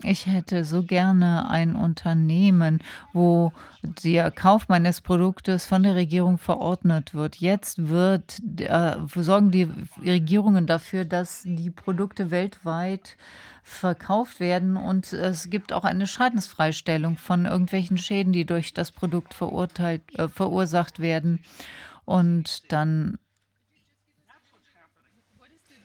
Ich 0.03 0.27
hätte 0.27 0.64
so 0.64 0.84
gerne 0.84 1.50
ein 1.50 1.76
Unternehmen, 1.76 2.84
wo 3.14 3.51
der 3.82 4.30
Kauf 4.30 4.67
meines 4.67 5.01
Produktes 5.01 5.66
von 5.66 5.82
der 5.82 5.95
Regierung 5.95 6.38
verordnet 6.38 7.16
wird. 7.16 7.38
Jetzt 7.38 7.90
wird, 7.90 8.40
äh, 8.59 8.95
sorgen 9.16 9.50
die 9.50 9.67
Regierungen 10.03 10.67
dafür, 10.67 11.03
dass 11.03 11.42
die 11.43 11.72
Produkte 11.72 12.30
weltweit 12.30 13.17
verkauft 13.64 14.40
werden 14.40 14.77
und 14.77 15.11
es 15.11 15.50
gibt 15.50 15.74
auch 15.74 15.84
eine 15.84 16.08
Schadensfreistellung 16.08 17.17
von 17.17 17.45
irgendwelchen 17.45 17.98
Schäden, 17.98 18.32
die 18.32 18.45
durch 18.45 18.74
das 18.74 18.92
Produkt 18.92 19.34
verurteilt, 19.34 20.03
äh, 20.17 20.30
verursacht 20.30 21.00
werden. 21.00 21.43
Und 22.06 22.72
dann, 22.72 23.17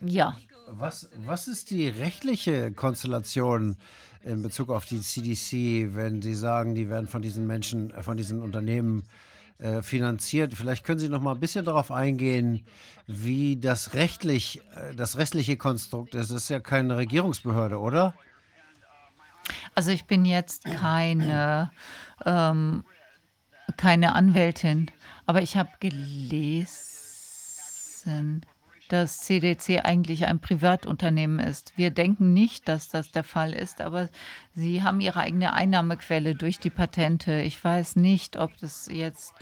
ja. 0.00 0.36
Was, 0.74 1.10
was 1.26 1.48
ist 1.48 1.70
die 1.70 1.88
rechtliche 1.88 2.72
Konstellation 2.72 3.76
in 4.24 4.40
Bezug 4.40 4.70
auf 4.70 4.86
die 4.86 5.02
CDC, 5.02 5.94
wenn 5.94 6.22
Sie 6.22 6.34
sagen, 6.34 6.74
die 6.74 6.88
werden 6.88 7.08
von 7.08 7.20
diesen 7.20 7.46
Menschen, 7.46 7.90
äh, 7.90 8.02
von 8.02 8.16
diesen 8.16 8.40
Unternehmen 8.40 9.02
äh, 9.58 9.82
finanziert? 9.82 10.54
Vielleicht 10.54 10.84
können 10.84 10.98
Sie 10.98 11.10
noch 11.10 11.20
mal 11.20 11.34
ein 11.34 11.40
bisschen 11.40 11.66
darauf 11.66 11.90
eingehen, 11.90 12.64
wie 13.06 13.58
das 13.58 13.92
rechtlich, 13.92 14.62
äh, 14.74 14.94
das 14.94 15.18
rechtliche 15.18 15.58
Konstrukt 15.58 16.14
ist. 16.14 16.30
Das 16.30 16.44
ist 16.44 16.48
ja 16.48 16.60
keine 16.60 16.96
Regierungsbehörde, 16.96 17.78
oder? 17.78 18.14
Also 19.74 19.90
ich 19.90 20.06
bin 20.06 20.24
jetzt 20.24 20.64
keine, 20.64 21.70
ähm, 22.24 22.84
keine 23.76 24.14
Anwältin, 24.14 24.90
aber 25.26 25.42
ich 25.42 25.58
habe 25.58 25.68
gelesen, 25.80 26.32
dass 28.92 29.20
CDC 29.20 29.80
eigentlich 29.84 30.26
ein 30.26 30.38
Privatunternehmen 30.38 31.38
ist. 31.38 31.72
Wir 31.76 31.90
denken 31.90 32.34
nicht, 32.34 32.68
dass 32.68 32.90
das 32.90 33.10
der 33.10 33.24
Fall 33.24 33.54
ist, 33.54 33.80
aber 33.80 34.10
sie 34.54 34.82
haben 34.82 35.00
ihre 35.00 35.20
eigene 35.20 35.54
Einnahmequelle 35.54 36.34
durch 36.34 36.58
die 36.58 36.68
Patente. 36.68 37.40
Ich 37.40 37.64
weiß 37.64 37.96
nicht, 37.96 38.36
ob 38.36 38.54
das 38.58 38.90
jetzt 38.92 39.32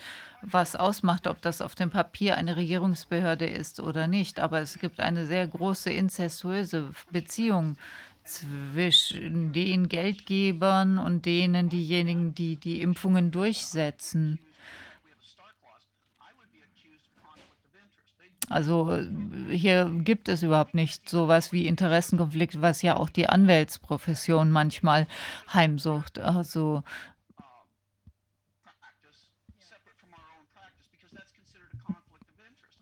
was 0.40 0.76
ausmacht, 0.76 1.26
ob 1.26 1.42
das 1.42 1.62
auf 1.62 1.74
dem 1.74 1.90
Papier 1.90 2.36
eine 2.36 2.56
Regierungsbehörde 2.56 3.46
ist 3.46 3.80
oder 3.80 4.06
nicht, 4.06 4.38
aber 4.38 4.60
es 4.60 4.78
gibt 4.78 5.00
eine 5.00 5.26
sehr 5.26 5.48
große 5.48 5.90
incestuöse 5.90 6.92
Beziehung 7.10 7.76
zwischen 8.22 9.52
den 9.52 9.88
Geldgebern 9.88 10.98
und 10.98 11.26
denen 11.26 11.68
diejenigen, 11.68 12.36
die 12.36 12.54
die 12.54 12.80
Impfungen 12.82 13.32
durchsetzen. 13.32 14.38
Also 18.50 18.98
hier 19.48 19.88
gibt 20.02 20.28
es 20.28 20.42
überhaupt 20.42 20.74
nicht 20.74 21.08
sowas 21.08 21.52
wie 21.52 21.68
Interessenkonflikt, 21.68 22.60
was 22.60 22.82
ja 22.82 22.96
auch 22.96 23.08
die 23.08 23.28
Anwältsprofession 23.28 24.50
manchmal 24.50 25.06
heimsucht. 25.54 26.18
Also 26.18 26.82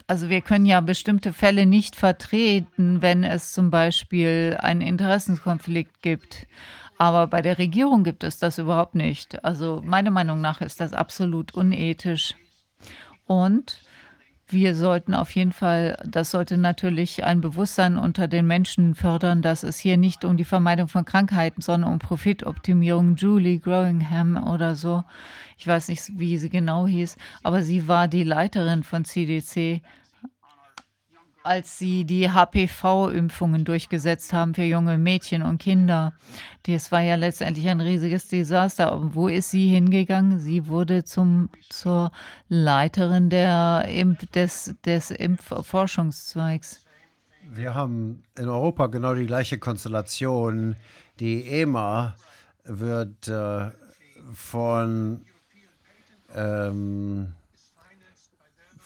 also 0.07 0.31
wir 0.31 0.41
können 0.41 0.65
ja 0.65 0.81
bestimmte 0.81 1.35
Fälle 1.35 1.67
nicht 1.67 1.97
vertreten, 1.97 3.03
wenn 3.03 3.23
es 3.23 3.53
zum 3.53 3.71
Beispiel 3.71 4.57
einen 4.59 4.81
Interessenkonflikt 4.81 6.01
gibt. 6.01 6.47
Aber 6.97 7.27
bei 7.27 7.43
der 7.43 7.59
Regierung 7.59 8.05
gibt 8.05 8.25
es 8.25 8.39
das 8.39 8.57
überhaupt 8.57 8.95
nicht. 8.95 9.45
Also 9.45 9.83
meiner 9.85 10.11
Meinung 10.11 10.41
nach 10.41 10.63
ist 10.63 10.81
das 10.81 10.95
absolut 10.95 11.53
unethisch. 11.53 12.35
Und 13.27 13.83
wir 14.51 14.75
sollten 14.75 15.15
auf 15.15 15.31
jeden 15.33 15.53
Fall, 15.53 15.99
das 16.05 16.31
sollte 16.31 16.57
natürlich 16.57 17.25
ein 17.25 17.41
Bewusstsein 17.41 17.99
unter 17.99 18.29
den 18.29 18.47
Menschen 18.47 18.95
fördern, 18.95 19.43
dass 19.43 19.63
es 19.63 19.79
hier 19.79 19.97
nicht 19.97 20.25
um 20.25 20.37
die 20.37 20.45
Vermeidung 20.45 20.89
von 20.89 21.05
Krankheiten, 21.05 21.61
sondern 21.61 21.93
um 21.93 21.99
Profitoptimierung. 21.99 23.17
Julie 23.17 23.59
Growingham 23.59 24.43
oder 24.51 24.75
so, 24.75 25.05
ich 25.59 25.67
weiß 25.67 25.89
nicht, 25.89 26.19
wie 26.19 26.39
sie 26.39 26.49
genau 26.49 26.87
hieß, 26.87 27.17
aber 27.43 27.63
sie 27.63 27.89
war 27.89 28.09
die 28.09 28.25
Leiterin 28.25 28.85
von 28.85 29.05
CDC 29.05 29.83
als 31.43 31.79
sie 31.79 32.05
die 32.05 32.31
HPV-Impfungen 32.31 33.65
durchgesetzt 33.65 34.33
haben 34.33 34.55
für 34.55 34.65
junge 34.65 34.99
Mädchen 34.99 35.43
und 35.43 35.59
Kinder. 35.59 36.13
Das 36.65 36.93
war 36.93 37.01
ja 37.01 37.15
letztendlich 37.15 37.69
ein 37.69 37.81
riesiges 37.81 38.29
Desaster. 38.29 38.95
Und 38.95 39.15
wo 39.15 39.29
ist 39.29 39.51
sie 39.51 39.69
hingegangen? 39.69 40.39
Sie 40.39 40.67
wurde 40.67 41.05
zum, 41.05 41.49
zur 41.69 42.11
Leiterin 42.49 43.31
der 43.31 43.87
Impf, 43.89 44.27
des, 44.27 44.75
des 44.85 45.11
Impfforschungszweigs. 45.11 46.85
Wir 47.51 47.75
haben 47.75 48.23
in 48.39 48.49
Europa 48.49 48.89
genau 48.89 49.15
die 49.15 49.27
gleiche 49.27 49.59
Konstellation. 49.59 50.77
Die 51.19 51.47
EMA 51.47 52.15
wird 52.65 53.29
äh, 53.29 53.71
von 54.35 55.25
ähm, 56.35 57.33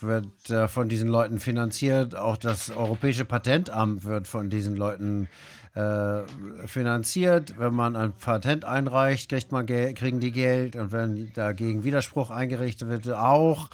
wird 0.02 0.50
äh, 0.50 0.68
von 0.68 0.88
diesen 0.88 1.08
Leuten 1.08 1.40
finanziert. 1.40 2.16
Auch 2.16 2.36
das 2.36 2.70
Europäische 2.70 3.24
Patentamt 3.24 4.04
wird 4.04 4.26
von 4.26 4.50
diesen 4.50 4.76
Leuten 4.76 5.28
äh, 5.74 6.22
finanziert. 6.66 7.58
Wenn 7.58 7.74
man 7.74 7.96
ein 7.96 8.12
Patent 8.12 8.64
einreicht, 8.64 9.30
kriegt 9.30 9.52
man 9.52 9.66
Geld, 9.66 9.96
kriegen 9.96 10.20
die 10.20 10.32
Geld 10.32 10.76
und 10.76 10.92
wenn 10.92 11.32
dagegen 11.32 11.84
Widerspruch 11.84 12.30
eingerichtet 12.30 12.88
wird, 12.88 13.10
auch. 13.10 13.70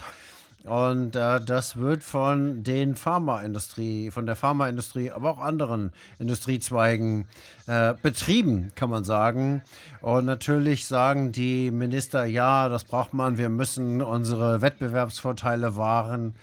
Und 0.65 1.17
äh, 1.17 1.41
das 1.41 1.77
wird 1.77 2.03
von 2.03 2.63
den 2.63 2.95
Pharmaindustrie, 2.95 4.11
von 4.11 4.27
der 4.27 4.37
Pharmaindustrie, 4.37 5.11
aber 5.11 5.31
auch 5.31 5.39
anderen 5.39 5.93
Industriezweigen 6.19 7.27
äh, 7.67 7.95
betrieben, 8.03 8.73
kann 8.75 8.91
man 8.91 9.05
sagen. 9.05 9.63
Und 10.01 10.27
natürlich 10.27 10.87
sagen 10.87 11.33
die 11.33 11.71
Minister, 11.71 12.25
ja, 12.25 12.69
das 12.69 12.85
braucht 12.85 13.15
man, 13.15 13.39
wir 13.39 13.49
müssen 13.49 14.03
unsere 14.03 14.61
Wettbewerbsvorteile 14.61 15.77
wahren. 15.77 16.35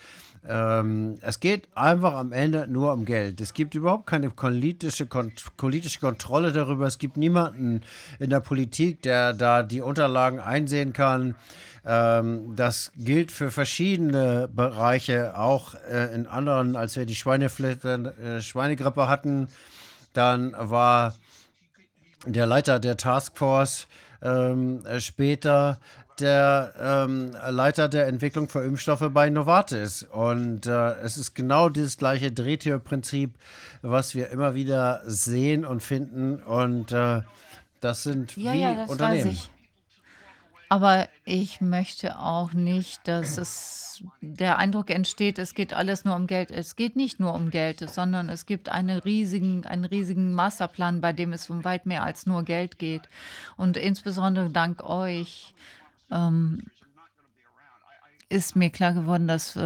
Ähm, 0.48 1.18
es 1.22 1.40
geht 1.40 1.68
einfach 1.76 2.14
am 2.14 2.32
Ende 2.32 2.68
nur 2.68 2.94
um 2.94 3.06
Geld. 3.06 3.42
Es 3.42 3.54
gibt 3.54 3.74
überhaupt 3.76 4.06
keine 4.06 4.30
politische, 4.30 5.08
kont 5.08 5.44
politische 5.58 6.00
Kontrolle 6.00 6.52
darüber. 6.52 6.86
Es 6.86 7.00
gibt 7.00 7.18
niemanden 7.18 7.82
in 8.20 8.30
der 8.30 8.42
Politik, 8.42 9.02
der 9.02 9.34
da 9.34 9.64
die 9.64 9.82
Unterlagen 9.82 10.40
einsehen 10.40 10.94
kann. 10.94 11.36
Ähm, 11.86 12.56
das 12.56 12.92
gilt 12.98 13.32
für 13.32 13.52
verschiedene 13.52 14.50
Bereiche, 14.52 15.38
auch 15.38 15.76
äh, 15.90 16.14
in 16.16 16.26
anderen, 16.28 16.76
als 16.76 16.96
wir 16.96 17.06
die 17.06 17.16
Schweineflitter, 17.16 18.18
äh, 18.20 18.42
Schweinegrippe 18.42 19.08
hatten. 19.08 19.50
Dann 20.14 20.56
war 20.58 21.14
der 22.26 22.46
Leiter 22.48 22.80
der 22.80 22.98
Taskforce 22.98 23.88
ähm, 24.22 24.84
später 25.00 25.80
der 26.20 26.74
ähm, 26.80 27.36
Leiter 27.50 27.90
der 27.90 28.08
Entwicklung 28.08 28.48
für 28.48 28.64
Impfstoffe 28.64 29.08
bei 29.12 29.30
Novartis. 29.30 30.04
Und 30.04 30.66
äh, 30.66 30.94
es 31.02 31.18
ist 31.18 31.36
genau 31.36 31.70
dieses 31.70 31.98
gleiche 31.98 32.32
Drehtürprinzip, 32.32 33.38
was 33.82 34.16
wir 34.16 34.30
immer 34.30 34.56
wieder 34.56 35.02
sehen 35.06 35.66
und 35.66 35.84
finden. 35.84 36.42
Und 36.42 36.92
äh, 36.94 37.22
das 37.82 38.04
sind 38.04 38.36
Ja, 38.38 38.54
wie 38.54 38.62
ja, 38.62 38.70
das 38.76 38.88
weiß 38.88 38.92
Unternehmen. 38.92 39.32
ich. 39.32 39.50
Aber 40.70 41.10
ich 41.26 41.62
möchte 41.62 42.20
auch 42.20 42.54
nicht, 42.54 43.08
dass 43.08 43.38
es 43.38 44.04
der 44.22 44.58
Eindruck 44.58 44.90
entsteht, 44.90 45.40
es 45.40 45.54
geht 45.54 45.74
alles 45.74 46.06
nur 46.06 46.16
um 46.16 46.28
Geld. 46.28 46.52
Es 46.52 46.76
geht 46.76 46.96
nicht 46.96 47.20
nur 47.20 47.34
um 47.34 47.50
Geld, 47.50 47.88
sondern 47.90 48.30
es 48.30 48.46
gibt 48.46 48.70
eine 48.70 49.06
riesigen, 49.06 49.66
einen 49.66 49.86
riesigen 49.86 50.34
Masterplan, 50.34 51.02
bei 51.02 51.14
dem 51.14 51.34
es 51.34 51.50
um 51.50 51.64
weit 51.64 51.86
mehr 51.86 52.04
als 52.04 52.26
nur 52.26 52.44
Geld 52.44 52.80
geht. 52.80 53.10
Und 53.58 53.78
insbesondere 53.78 54.50
dank 54.50 54.84
euch 54.84 55.54
ähm, 56.12 56.64
ist 58.28 58.56
mir 58.56 58.72
klar 58.72 58.94
geworden, 58.94 59.28
dass 59.28 59.56
äh, 59.56 59.60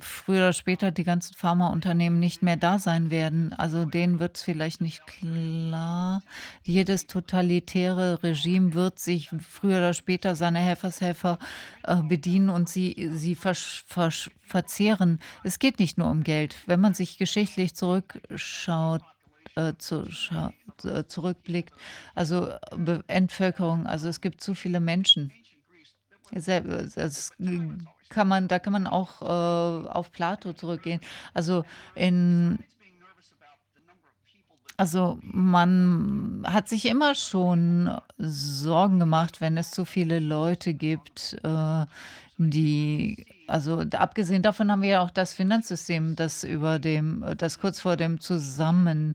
früher 0.00 0.38
oder 0.38 0.52
später 0.54 0.90
die 0.90 1.04
ganzen 1.04 1.34
Pharmaunternehmen 1.34 2.18
nicht 2.18 2.42
mehr 2.42 2.56
da 2.56 2.78
sein 2.78 3.10
werden. 3.10 3.52
Also 3.52 3.84
denen 3.84 4.18
wird 4.18 4.36
es 4.36 4.42
vielleicht 4.42 4.80
nicht 4.80 5.06
klar. 5.06 6.22
Jedes 6.62 7.06
totalitäre 7.06 8.22
Regime 8.22 8.72
wird 8.72 8.98
sich 8.98 9.28
früher 9.46 9.78
oder 9.78 9.94
später 9.94 10.36
seiner 10.36 10.60
Helfershelfer 10.60 11.38
äh, 11.82 11.96
bedienen 11.96 12.48
und 12.48 12.68
sie, 12.68 13.10
sie 13.12 13.34
versch, 13.34 13.84
versch, 13.86 14.30
verzehren. 14.42 15.20
Es 15.44 15.58
geht 15.58 15.78
nicht 15.78 15.98
nur 15.98 16.10
um 16.10 16.24
Geld. 16.24 16.56
Wenn 16.66 16.80
man 16.80 16.94
sich 16.94 17.18
geschichtlich 17.18 17.74
zurückschaut, 17.74 19.02
äh, 19.54 19.74
zu, 19.76 20.06
äh, 20.84 21.04
zurückblickt, 21.04 21.74
also 22.14 22.48
Be 22.74 23.04
Entvölkerung, 23.06 23.86
also 23.86 24.08
es 24.08 24.22
gibt 24.22 24.40
zu 24.40 24.54
viele 24.54 24.80
Menschen. 24.80 25.30
Das 26.32 27.32
kann 28.08 28.28
man 28.28 28.48
da 28.48 28.58
kann 28.58 28.72
man 28.72 28.86
auch, 28.86 29.22
äh, 29.22 29.88
auf 29.88 30.12
Plato 30.12 30.52
zurückgehen. 30.52 31.00
Also, 31.34 31.64
in 31.94 32.58
also, 34.78 35.18
man 35.22 36.42
hat 36.46 36.68
sich 36.68 36.86
immer 36.86 37.14
schon 37.14 37.90
Sorgen 38.18 38.98
gemacht, 38.98 39.40
wenn 39.40 39.56
es 39.56 39.70
zu 39.70 39.84
viele 39.84 40.18
Leute 40.18 40.74
gibt, 40.74 41.38
äh, 41.44 41.86
die 42.38 43.26
also, 43.46 43.84
abgesehen 43.92 44.42
davon 44.42 44.72
haben 44.72 44.82
wir 44.82 44.88
ja 44.88 45.02
auch 45.02 45.10
das 45.10 45.34
Finanzsystem, 45.34 46.16
das 46.16 46.42
über 46.42 46.78
dem 46.78 47.24
das 47.36 47.60
kurz 47.60 47.80
vor 47.80 47.96
dem 47.96 48.18
Zusammenbruch 48.18 49.14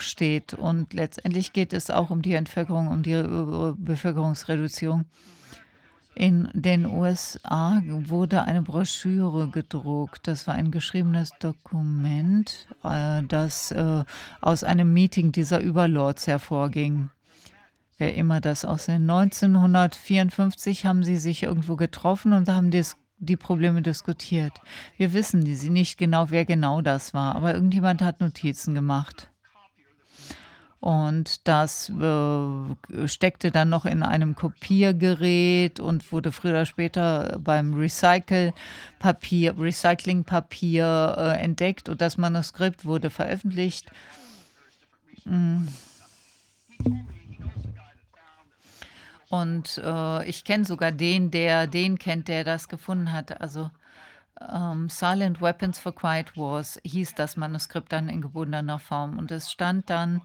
steht. 0.00 0.54
Und 0.54 0.94
letztendlich 0.94 1.52
geht 1.52 1.72
es 1.74 1.90
auch 1.90 2.08
um 2.10 2.22
die 2.22 2.32
Entvölkerung, 2.34 2.88
um 2.88 3.02
die, 3.02 3.22
Bevölkerungsreduzierung. 3.76 5.04
In 6.18 6.48
den 6.52 6.84
USA 6.84 7.80
wurde 7.86 8.42
eine 8.42 8.62
Broschüre 8.62 9.50
gedruckt. 9.50 10.26
Das 10.26 10.48
war 10.48 10.54
ein 10.56 10.72
geschriebenes 10.72 11.30
Dokument, 11.38 12.66
äh, 12.82 13.22
das 13.22 13.70
äh, 13.70 14.02
aus 14.40 14.64
einem 14.64 14.92
Meeting 14.92 15.30
dieser 15.30 15.60
Überlords 15.60 16.26
hervorging. 16.26 17.10
Wer 17.98 18.16
immer 18.16 18.40
das 18.40 18.64
aussehen. 18.64 19.08
1954 19.08 20.86
haben 20.86 21.04
sie 21.04 21.18
sich 21.18 21.44
irgendwo 21.44 21.76
getroffen 21.76 22.32
und 22.32 22.48
haben 22.48 22.72
dis 22.72 22.96
die 23.18 23.36
Probleme 23.36 23.80
diskutiert. 23.82 24.54
Wir 24.96 25.12
wissen 25.12 25.46
sie 25.46 25.70
nicht 25.70 25.98
genau, 25.98 26.30
wer 26.30 26.44
genau 26.44 26.82
das 26.82 27.14
war, 27.14 27.36
aber 27.36 27.54
irgendjemand 27.54 28.02
hat 28.02 28.20
Notizen 28.20 28.74
gemacht. 28.74 29.30
Und 30.80 31.48
das 31.48 31.90
äh, 31.90 33.08
steckte 33.08 33.50
dann 33.50 33.68
noch 33.68 33.84
in 33.84 34.04
einem 34.04 34.36
Kopiergerät 34.36 35.80
und 35.80 36.12
wurde 36.12 36.30
früher 36.30 36.52
oder 36.52 36.66
später 36.66 37.36
beim 37.40 37.74
Recycle-Papier, 37.74 39.58
Recyclingpapier 39.58 41.16
äh, 41.18 41.42
entdeckt 41.42 41.88
und 41.88 42.00
das 42.00 42.16
Manuskript 42.16 42.84
wurde 42.84 43.10
veröffentlicht. 43.10 43.90
Mm. 45.24 45.66
Und 49.28 49.78
äh, 49.84 50.24
ich 50.26 50.44
kenne 50.44 50.64
sogar 50.64 50.92
den, 50.92 51.32
der 51.32 51.66
den 51.66 51.98
kennt, 51.98 52.28
der 52.28 52.44
das 52.44 52.68
gefunden 52.68 53.12
hat. 53.12 53.40
Also 53.40 53.70
ähm, 54.40 54.88
Silent 54.88 55.40
Weapons 55.40 55.78
for 55.78 55.94
Quiet 55.94 56.36
Wars 56.36 56.80
hieß 56.84 57.14
das 57.14 57.36
Manuskript 57.36 57.92
dann 57.92 58.08
in 58.08 58.22
gebundener 58.22 58.78
Form. 58.78 59.18
Und 59.18 59.30
es 59.30 59.50
stand 59.50 59.90
dann 59.90 60.22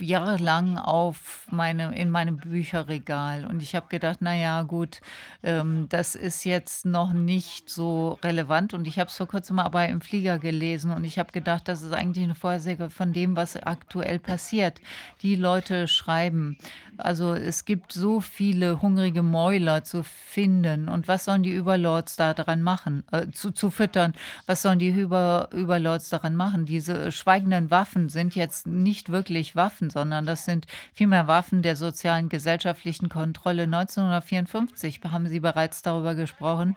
jahrelang 0.00 0.78
auf 0.78 1.46
meinem, 1.50 1.92
in 1.92 2.10
meinem 2.10 2.38
Bücherregal. 2.38 3.46
Und 3.46 3.62
ich 3.62 3.74
habe 3.74 3.86
gedacht, 3.88 4.22
naja, 4.22 4.62
gut, 4.62 5.00
ähm, 5.42 5.86
das 5.88 6.14
ist 6.14 6.44
jetzt 6.44 6.84
noch 6.86 7.12
nicht 7.12 7.70
so 7.70 8.18
relevant. 8.22 8.74
Und 8.74 8.86
ich 8.86 8.98
habe 8.98 9.08
es 9.08 9.16
vor 9.16 9.28
kurzem 9.28 9.58
aber 9.58 9.88
im 9.88 10.00
Flieger 10.00 10.38
gelesen 10.38 10.90
und 10.92 11.04
ich 11.04 11.18
habe 11.18 11.32
gedacht, 11.32 11.68
das 11.68 11.82
ist 11.82 11.92
eigentlich 11.92 12.24
eine 12.24 12.34
Vorhersage 12.34 12.90
von 12.90 13.12
dem, 13.12 13.36
was 13.36 13.56
aktuell 13.56 14.18
passiert. 14.18 14.80
Die 15.22 15.36
Leute 15.36 15.88
schreiben. 15.88 16.58
Also 16.98 17.34
es 17.34 17.64
gibt 17.64 17.92
so 17.92 18.20
viele 18.20 18.82
hungrige 18.82 19.22
Mäuler 19.22 19.84
zu 19.84 20.02
finden. 20.02 20.88
Und 20.88 21.08
was 21.08 21.24
sollen 21.24 21.42
die 21.42 21.52
Überlords 21.52 22.16
da 22.16 22.34
dran 22.34 22.62
machen? 22.62 23.04
Äh, 23.12 23.30
zu, 23.30 23.50
zu 23.52 23.70
füttern. 23.70 24.14
Was 24.46 24.62
sollen 24.62 24.78
die 24.78 24.88
Über, 24.88 25.48
Überlords 25.52 26.08
daran 26.08 26.36
machen? 26.36 26.66
Diese 26.66 27.12
schweigenden 27.12 27.70
Waffen 27.70 28.08
sind 28.08 28.34
jetzt 28.34 28.66
nicht 28.66 29.10
wirklich 29.10 29.56
Waffen, 29.56 29.90
sondern 29.90 30.26
das 30.26 30.44
sind 30.44 30.66
vielmehr 30.94 31.26
Waffen 31.26 31.62
der 31.62 31.76
sozialen 31.76 32.28
gesellschaftlichen 32.28 33.08
Kontrolle. 33.08 33.64
1954 33.64 35.00
haben 35.10 35.28
sie 35.28 35.40
bereits 35.40 35.82
darüber 35.82 36.14
gesprochen, 36.14 36.76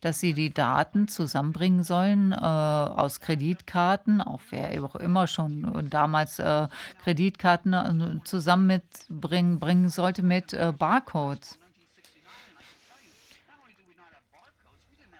dass 0.00 0.20
sie 0.20 0.34
die 0.34 0.52
Daten 0.52 1.08
zusammenbringen 1.08 1.82
sollen 1.82 2.32
äh, 2.32 2.36
aus 2.36 3.20
Kreditkarten, 3.20 4.20
auch 4.20 4.40
wer 4.50 4.82
auch 4.82 4.96
immer 4.96 5.26
schon 5.26 5.88
damals 5.90 6.38
äh, 6.38 6.68
Kreditkarten 7.04 7.72
äh, 7.72 8.24
zusammen 8.24 8.66
mitbringen 8.66 9.60
bringen 9.60 9.88
sollte 9.88 10.22
mit 10.22 10.52
äh, 10.52 10.72
Barcodes. 10.76 11.58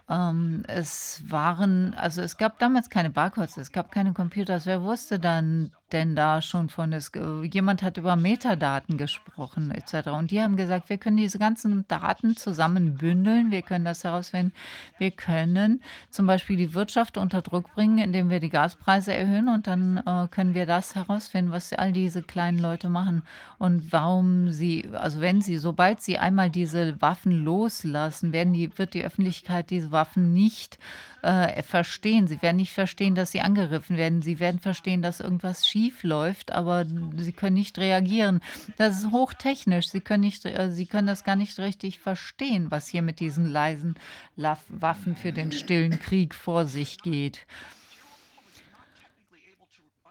Ähm, 0.09 0.65
es 0.67 1.23
waren, 1.29 1.95
also 1.95 2.21
es 2.21 2.37
gab 2.37 2.59
damals 2.59 2.91
keine 2.91 3.11
Barcodes, 3.11 3.57
es 3.57 3.71
gab 3.71 3.93
keine 3.93 4.13
Computers. 4.13 4.67
Wer 4.67 4.83
wusste 4.83 5.21
dann 5.21 5.71
denn 5.93 6.17
da 6.17 6.43
schon 6.43 6.69
von 6.69 6.93
es? 6.93 7.13
ge- 7.13 7.45
Jemand 7.53 7.83
hat 7.83 7.97
über 7.97 8.17
Metadaten 8.17 8.97
gesprochen, 8.99 9.71
etc. 9.71 10.09
Und 10.11 10.31
die 10.31 10.41
haben 10.41 10.57
gesagt, 10.57 10.89
wir 10.89 10.99
können 10.99 11.17
diese 11.17 11.39
ganzen 11.39 11.87
Daten 11.89 12.37
zusammen 12.37 12.95
bündeln, 12.97 13.51
wir 13.51 13.63
können 13.63 13.85
das 13.85 14.05
herausfinden, 14.05 14.53
wir 14.99 15.11
können 15.11 15.83
zum 16.11 16.27
Beispiel 16.27 16.57
die 16.57 16.75
Wirtschaft 16.75 17.17
unter 17.17 17.43
Druck 17.43 17.75
bringen, 17.75 17.99
indem 17.99 18.31
wir 18.31 18.41
die 18.41 18.51
Gaspreise 18.51 19.13
erhöhen 19.15 19.49
und 19.49 19.67
dann 19.67 19.99
äh, 19.99 20.29
können 20.31 20.55
wir 20.55 20.67
das 20.67 20.95
herausfinden, 20.95 21.53
was 21.53 21.73
all 21.73 21.93
diese 21.93 22.23
kleinen 22.23 22.59
Leute 22.59 22.89
machen 22.89 23.23
und 23.59 23.93
warum 23.93 24.51
sie, 24.51 24.89
also 24.93 25.21
wenn 25.21 25.41
sie, 25.43 25.59
sobald 25.59 26.01
sie 26.03 26.19
einmal 26.19 26.51
diese 26.51 27.01
Waffen 27.01 27.45
loslassen, 27.45 28.33
werden 28.33 28.53
die, 28.53 28.77
wird 28.79 28.95
die 28.95 29.05
Öffentlichkeit 29.05 29.71
diese 29.71 29.93
Waffen 29.93 30.33
nicht 30.33 30.79
äh, 31.23 31.63
verstehen. 31.63 32.27
Sie 32.27 32.41
werden 32.43 32.57
nicht 32.57 32.73
verstehen, 32.73 33.15
dass 33.15 33.33
sie 33.33 33.41
angegriffen 33.41 33.97
werden. 33.97 34.23
Sie 34.23 34.41
werden 34.41 34.61
verstehen, 34.61 35.03
dass 35.03 35.21
irgendwas 35.21 35.67
schief 35.67 36.03
läuft, 36.03 36.53
aber 36.53 36.87
sie 37.17 37.33
können 37.33 37.57
nicht 37.57 37.79
reagieren. 37.79 38.41
Das 38.77 38.99
ist 38.99 39.11
hochtechnisch. 39.11 39.89
Sie 39.89 40.01
können, 40.01 40.23
nicht, 40.23 40.45
äh, 40.47 40.71
sie 40.71 40.87
können 40.87 41.07
das 41.07 41.25
gar 41.25 41.37
nicht 41.37 41.59
richtig 41.59 41.99
verstehen, 41.99 42.71
was 42.71 42.89
hier 42.89 43.03
mit 43.03 43.21
diesen 43.21 43.47
leisen 43.51 43.95
Waffen 44.37 45.17
für 45.17 45.33
den 45.33 45.53
stillen 45.53 45.99
Krieg 46.01 46.35
vor 46.35 46.67
sich 46.67 46.99
geht. 46.99 47.47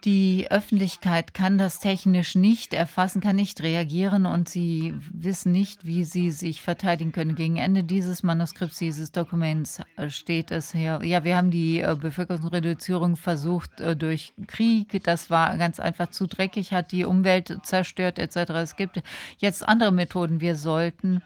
Die 0.06 0.48
Öffentlichkeit 0.50 1.34
kann 1.34 1.58
das 1.58 1.82
technisch 1.82 2.34
nicht 2.34 2.74
erfassen, 2.74 3.20
kann 3.20 3.36
nicht 3.36 3.62
reagieren 3.62 4.26
und 4.26 4.48
sie 4.48 4.94
wissen 5.12 5.52
nicht, 5.52 5.86
wie 5.86 6.06
sie 6.06 6.32
sich 6.32 6.62
verteidigen 6.62 7.12
können. 7.12 7.36
Gegen 7.36 7.58
Ende 7.58 7.84
dieses 7.84 8.24
Manuskripts, 8.24 8.78
dieses 8.78 9.12
Dokuments 9.12 9.82
äh, 9.98 10.10
steht 10.10 10.52
es 10.52 10.74
her. 10.74 11.02
Ja, 11.04 11.26
wir 11.26 11.36
haben 11.36 11.52
die 11.52 11.82
äh, 11.82 11.98
Bevölkerungsreduzierung 12.00 13.18
versucht 13.18 13.82
äh, 13.82 13.98
durch 13.98 14.34
Krieg. 14.48 15.04
Das 15.04 15.30
war 15.30 15.58
ganz 15.58 15.82
einfach 15.82 16.12
zu 16.12 16.28
dreckig, 16.28 16.72
hat 16.72 16.94
die 16.94 17.04
Umwelt 17.04 17.60
zerstört 17.64 18.20
etc. 18.20 18.52
Es 18.52 18.78
gibt 18.78 19.04
jetzt 19.40 19.68
andere 19.68 19.92
Methoden. 19.92 20.40
Wir 20.40 20.56
sollten 20.56 21.22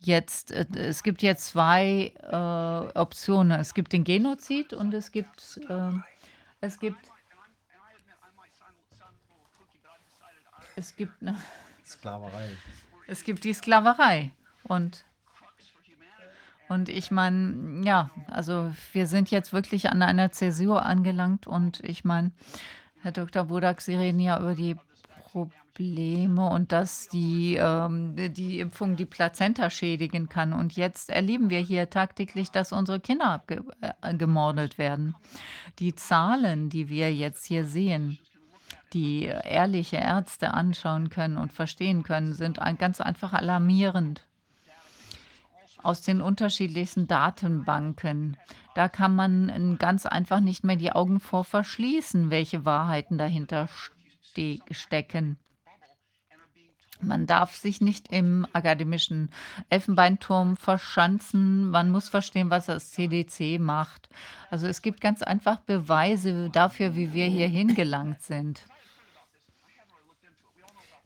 jetzt, 0.00 0.50
es 0.50 1.04
gibt 1.04 1.22
jetzt 1.22 1.46
zwei 1.46 2.12
äh, 2.20 2.98
Optionen. 2.98 3.60
Es 3.60 3.74
gibt 3.74 3.92
den 3.92 4.02
Genozid 4.02 4.72
und 4.72 4.92
es 4.92 5.12
gibt, 5.12 5.60
äh, 5.68 5.92
es 6.60 6.80
gibt 6.80 7.11
Es 10.76 10.96
gibt 10.96 11.20
eine 11.20 11.36
Sklaverei. 11.86 12.50
Es 13.06 13.24
gibt 13.24 13.44
die 13.44 13.52
Sklaverei. 13.52 14.30
Und, 14.62 15.04
und 16.68 16.88
ich 16.88 17.10
meine, 17.10 17.84
ja, 17.84 18.10
also 18.28 18.72
wir 18.92 19.06
sind 19.06 19.30
jetzt 19.30 19.52
wirklich 19.52 19.90
an 19.90 20.02
einer 20.02 20.32
Zäsur 20.32 20.84
angelangt 20.84 21.46
und 21.46 21.80
ich 21.80 22.04
meine, 22.04 22.32
Herr 23.02 23.12
Dr. 23.12 23.44
Budak, 23.44 23.80
Sie 23.80 23.96
reden 23.96 24.20
ja 24.20 24.38
über 24.38 24.54
die 24.54 24.76
Probleme 25.32 26.48
und 26.48 26.70
dass 26.72 27.08
die, 27.08 27.56
ähm, 27.56 28.14
die 28.16 28.60
Impfung 28.60 28.96
die 28.96 29.06
Plazenta 29.06 29.70
schädigen 29.70 30.28
kann. 30.28 30.52
Und 30.52 30.74
jetzt 30.76 31.10
erleben 31.10 31.50
wir 31.50 31.60
hier 31.60 31.90
tagtäglich, 31.90 32.50
dass 32.50 32.72
unsere 32.72 33.00
Kinder 33.00 33.42
äh, 33.48 34.14
gemordet 34.14 34.78
werden. 34.78 35.16
Die 35.80 35.94
Zahlen, 35.94 36.70
die 36.70 36.88
wir 36.88 37.12
jetzt 37.12 37.46
hier 37.46 37.66
sehen, 37.66 38.18
die 38.92 39.24
ehrliche 39.24 39.96
Ärzte 39.96 40.54
anschauen 40.54 41.08
können 41.10 41.36
und 41.36 41.52
verstehen 41.52 42.02
können, 42.02 42.34
sind 42.34 42.58
ganz 42.78 43.00
einfach 43.00 43.32
alarmierend. 43.32 44.26
Aus 45.82 46.02
den 46.02 46.20
unterschiedlichsten 46.20 47.08
Datenbanken. 47.08 48.36
Da 48.74 48.88
kann 48.88 49.14
man 49.16 49.76
ganz 49.78 50.06
einfach 50.06 50.40
nicht 50.40 50.64
mehr 50.64 50.76
die 50.76 50.92
Augen 50.92 51.20
vor 51.20 51.44
verschließen, 51.44 52.30
welche 52.30 52.64
Wahrheiten 52.64 53.18
dahinter 53.18 53.68
ste 54.22 54.60
stecken. 54.70 55.38
Man 57.00 57.26
darf 57.26 57.56
sich 57.56 57.80
nicht 57.80 58.12
im 58.12 58.46
akademischen 58.52 59.30
Elfenbeinturm 59.70 60.56
verschanzen. 60.56 61.68
Man 61.68 61.90
muss 61.90 62.08
verstehen, 62.08 62.48
was 62.48 62.66
das 62.66 62.92
CDC 62.92 63.58
macht. 63.58 64.08
Also 64.50 64.68
es 64.68 64.82
gibt 64.82 65.00
ganz 65.00 65.20
einfach 65.20 65.56
Beweise 65.56 66.48
dafür, 66.50 66.94
wie 66.94 67.12
wir 67.12 67.26
hier 67.26 67.48
hingelangt 67.48 68.22
sind. 68.22 68.62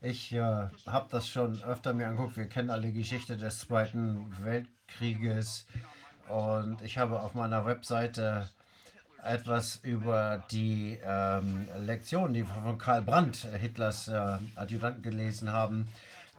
Ich 0.01 0.31
äh, 0.31 0.39
habe 0.39 1.07
das 1.09 1.27
schon 1.27 1.63
öfter 1.63 1.91
mir 1.91 2.07
angeguckt. 2.07 2.37
Wir 2.37 2.47
kennen 2.47 2.69
alle 2.69 2.91
Geschichte 2.91 3.35
des 3.35 3.59
Zweiten 3.61 4.31
Weltkrieges. 4.43 5.65
Und 6.29 6.83
ich 6.83 6.99
habe 6.99 7.19
auf 7.19 7.33
meiner 7.33 7.65
Webseite 7.65 8.47
etwas 9.23 9.77
über 9.77 10.43
die 10.51 10.99
ähm, 11.03 11.67
Lektion, 11.79 12.33
die 12.33 12.47
wir 12.47 12.61
von 12.63 12.77
Karl 12.77 13.01
Brandt, 13.01 13.37
Hitlers 13.37 14.07
äh, 14.07 14.37
Adjutant, 14.55 15.01
gelesen 15.01 15.51
haben. 15.51 15.87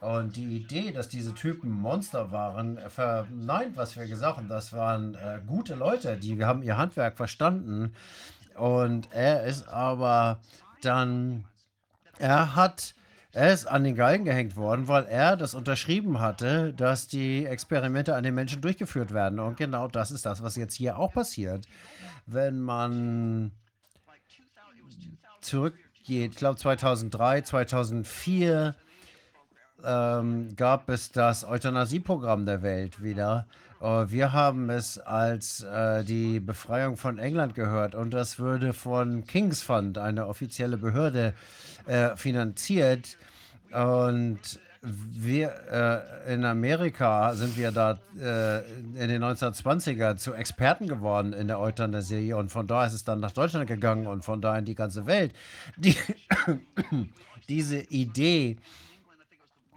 Und 0.01 0.37
die 0.37 0.57
Idee, 0.57 0.93
dass 0.93 1.09
diese 1.09 1.35
Typen 1.35 1.73
Monster 1.73 2.31
waren, 2.31 2.78
verneint, 2.89 3.77
was 3.77 3.97
wir 3.97 4.07
gesagt 4.07 4.37
haben. 4.37 4.49
Das 4.49 4.73
waren 4.73 5.17
äh, 5.17 5.41
gute 5.45 5.75
Leute, 5.75 6.17
die 6.17 6.45
haben 6.45 6.62
ihr 6.62 6.77
Handwerk 6.77 7.17
verstanden. 7.17 7.93
Und 8.55 9.09
er 9.11 9.43
ist 9.43 9.67
aber 9.67 10.39
dann, 10.81 11.45
er 12.20 12.55
hat 12.55 12.95
er 13.32 13.52
ist 13.52 13.66
an 13.66 13.84
den 13.84 13.94
Galgen 13.94 14.24
gehängt 14.24 14.57
worden, 14.57 14.89
weil 14.89 15.05
er 15.05 15.36
das 15.36 15.55
unterschrieben 15.55 16.18
hatte, 16.20 16.73
dass 16.73 17.08
die 17.08 17.44
Experimente 17.44 18.15
an 18.15 18.24
den 18.24 18.34
Menschen 18.34 18.62
durchgeführt 18.62 19.12
werden. 19.12 19.39
Und 19.39 19.57
genau 19.57 19.86
das 19.86 20.10
ist 20.10 20.24
das, 20.24 20.42
was 20.42 20.57
jetzt 20.57 20.74
hier 20.74 20.98
auch 20.98 21.12
passiert. 21.12 21.66
Wenn 22.26 22.60
man 22.60 23.52
zurückgeht, 25.40 26.32
ich 26.32 26.36
glaube 26.36 26.58
2003, 26.58 27.42
2004 27.42 28.74
ähm, 29.84 30.57
gab 30.57 30.89
es 30.89 31.12
das 31.12 31.44
Euthanasieprogramm 31.44 32.47
der 32.47 32.62
Welt 32.62 33.02
wieder. 33.02 33.47
Uh, 33.81 34.10
wir 34.10 34.32
haben 34.32 34.70
es 34.70 34.98
als 34.98 35.62
äh, 35.62 36.02
die 36.02 36.40
Befreiung 36.40 36.97
von 36.97 37.18
England 37.18 37.55
gehört 37.55 37.94
und 37.94 38.10
das 38.10 38.40
würde 38.40 38.73
von 38.73 39.24
Kings 39.24 39.62
Fund, 39.62 39.98
eine 39.98 40.26
offizielle 40.26 40.76
Behörde, 40.76 41.32
äh, 41.86 42.16
finanziert. 42.16 43.16
Und 43.73 44.40
wir 44.82 45.52
äh, 46.26 46.34
in 46.34 46.44
Amerika 46.44 47.34
sind 47.34 47.57
wir 47.57 47.73
da 47.73 47.98
äh, 48.16 48.60
in 49.00 49.08
den 49.08 49.23
1920er 49.23 50.16
zu 50.16 50.34
Experten 50.34 50.86
geworden 50.86 51.32
in 51.32 51.48
der 51.48 51.58
Euthanasie 51.58 52.32
und 52.32 52.50
von 52.50 52.66
da 52.66 52.86
ist 52.86 52.94
es 52.94 53.05
dann 53.05 53.20
nach 53.20 53.32
Deutschland 53.32 53.66
gegangen 53.66 54.07
und 54.07 54.24
von 54.24 54.40
da 54.40 54.57
in 54.57 54.65
die 54.65 54.74
ganze 54.74 55.07
Welt. 55.07 55.32
Die, 55.76 55.97
diese 57.48 57.78
Idee 57.78 58.57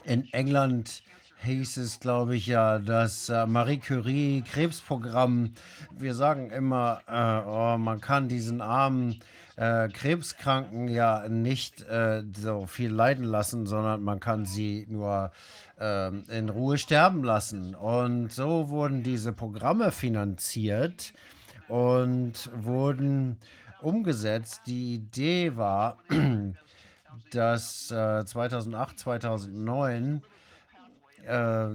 in 0.05 0.31
England 0.33 1.03
hieß 1.43 1.77
es, 1.77 1.99
glaube 1.99 2.35
ich, 2.35 2.47
ja, 2.47 2.79
das 2.79 3.29
äh, 3.29 3.45
Marie 3.45 3.79
Curie 3.79 4.43
Krebsprogramm. 4.43 5.53
Wir 5.97 6.13
sagen 6.13 6.51
immer, 6.51 7.01
äh, 7.07 7.47
oh, 7.47 7.77
man 7.77 7.99
kann 7.99 8.27
diesen 8.27 8.61
armen 8.61 9.19
äh, 9.55 9.89
Krebskranken 9.89 10.87
ja 10.87 11.27
nicht 11.27 11.81
äh, 11.83 12.23
so 12.35 12.65
viel 12.65 12.91
leiden 12.91 13.25
lassen, 13.25 13.65
sondern 13.65 14.03
man 14.03 14.19
kann 14.19 14.45
sie 14.45 14.85
nur 14.89 15.31
ähm, 15.79 16.23
in 16.29 16.49
Ruhe 16.49 16.77
sterben 16.77 17.23
lassen. 17.23 17.75
Und 17.75 18.31
so 18.31 18.69
wurden 18.69 19.03
diese 19.03 19.33
Programme 19.33 19.91
finanziert 19.91 21.13
und 21.67 22.49
wurden 22.53 23.37
umgesetzt. 23.81 24.61
Die 24.67 24.95
Idee 24.95 25.55
war, 25.55 25.97
dass 27.31 27.91
äh, 27.91 28.25
2008, 28.25 28.99
2009 28.99 30.21
äh, 31.25 31.69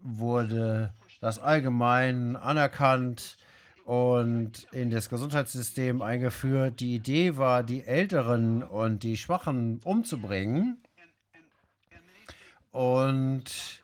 wurde 0.00 0.92
das 1.20 1.38
allgemein 1.38 2.36
anerkannt, 2.36 3.36
und 3.84 4.68
in 4.72 4.90
das 4.90 5.08
Gesundheitssystem 5.08 6.02
eingeführt. 6.02 6.80
Die 6.80 6.94
Idee 6.94 7.36
war, 7.36 7.62
die 7.62 7.84
Älteren 7.84 8.62
und 8.62 9.02
die 9.02 9.16
Schwachen 9.16 9.80
umzubringen. 9.84 10.82
Und 12.70 13.82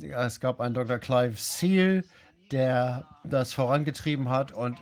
es 0.00 0.40
gab 0.40 0.60
einen 0.60 0.74
Dr. 0.74 0.98
Clive 0.98 1.36
Seal, 1.36 2.04
der 2.50 3.06
das 3.24 3.52
vorangetrieben 3.52 4.28
hat 4.28 4.52
und 4.52 4.78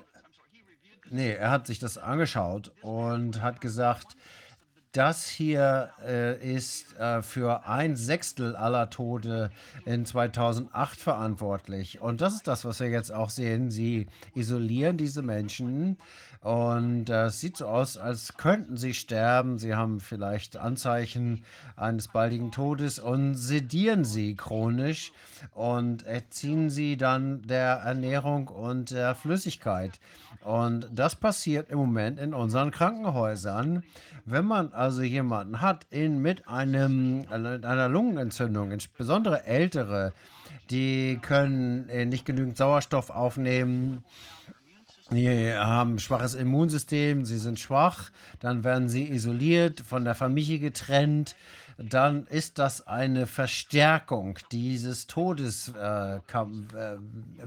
nee, 1.11 1.33
er 1.33 1.51
hat 1.51 1.67
sich 1.67 1.79
das 1.79 1.99
angeschaut 1.99 2.73
und 2.83 3.43
hat 3.43 3.61
gesagt, 3.61 4.16
das 4.97 5.29
hier 5.29 5.91
äh, 6.07 6.55
ist 6.55 6.97
äh, 6.99 7.23
für 7.23 7.67
ein 7.67 7.97
Sechstel 7.97 8.57
aller 8.57 8.89
Tote 8.89 9.51
in 9.85 10.07
2008 10.07 10.99
verantwortlich. 10.99 12.01
Und 12.01 12.21
das 12.21 12.35
ist 12.35 12.47
das, 12.47 12.65
was 12.65 12.81
wir 12.81 12.89
jetzt 12.89 13.13
auch 13.13 13.31
sehen. 13.31 13.71
Sie 13.71 14.07
isolieren 14.35 14.97
diese 14.97 15.23
Menschen 15.23 15.99
und 16.47 17.11
äh, 17.11 17.25
es 17.25 17.41
sieht 17.41 17.57
so 17.57 17.67
aus, 17.67 17.99
als 17.99 18.37
könnten 18.37 18.77
sie 18.77 18.95
sterben. 18.95 19.59
Sie 19.59 19.75
haben 19.75 19.99
vielleicht 19.99 20.57
Anzeichen 20.57 21.45
eines 21.75 22.09
baldigen 22.09 22.53
Todes 22.53 22.99
und 22.99 23.35
sedieren 23.35 24.05
sie 24.05 24.37
chronisch 24.37 25.13
und 25.55 26.07
erziehen 26.07 26.71
sie 26.71 26.97
dann 26.97 27.43
der 27.43 27.79
Ernährung 27.79 28.49
und 28.49 28.93
der 28.93 29.15
Flüssigkeit. 29.15 29.99
Und 30.45 30.89
das 30.93 31.17
passiert 31.17 31.69
im 31.71 31.79
Moment 31.79 32.21
in 32.21 32.33
unseren 32.33 32.71
Krankenhäusern. 32.71 33.83
Wenn 34.29 34.45
man 34.45 34.73
also 34.73 35.03
jemanden 35.03 35.61
hat 35.61 35.87
in, 35.91 36.21
mit 36.21 36.49
einem, 36.49 37.27
einer 37.31 37.89
Lungenentzündung, 37.89 38.73
insbesondere 38.73 39.47
ältere, 39.47 40.13
die 40.69 41.21
können 41.23 41.89
äh, 41.89 42.07
nicht 42.07 42.27
genügend 42.27 42.57
Sauerstoff 42.57 43.11
aufnehmen, 43.11 44.05
die 45.13 45.53
haben 45.55 45.95
ein 45.95 45.99
schwaches 46.01 46.35
Immunsystem, 46.35 47.25
sie 47.25 47.39
sind 47.39 47.61
schwach, 47.61 48.11
dann 48.41 48.65
werden 48.65 48.89
sie 48.89 49.09
isoliert, 49.09 49.79
von 49.81 50.05
der 50.05 50.17
Familie 50.17 50.59
getrennt, 50.59 51.37
dann 51.79 52.27
ist 52.29 52.59
das 52.59 52.87
eine 52.87 53.27
Verstärkung 53.27 54.39
dieses 54.51 55.07
Todesweges, 55.07 55.75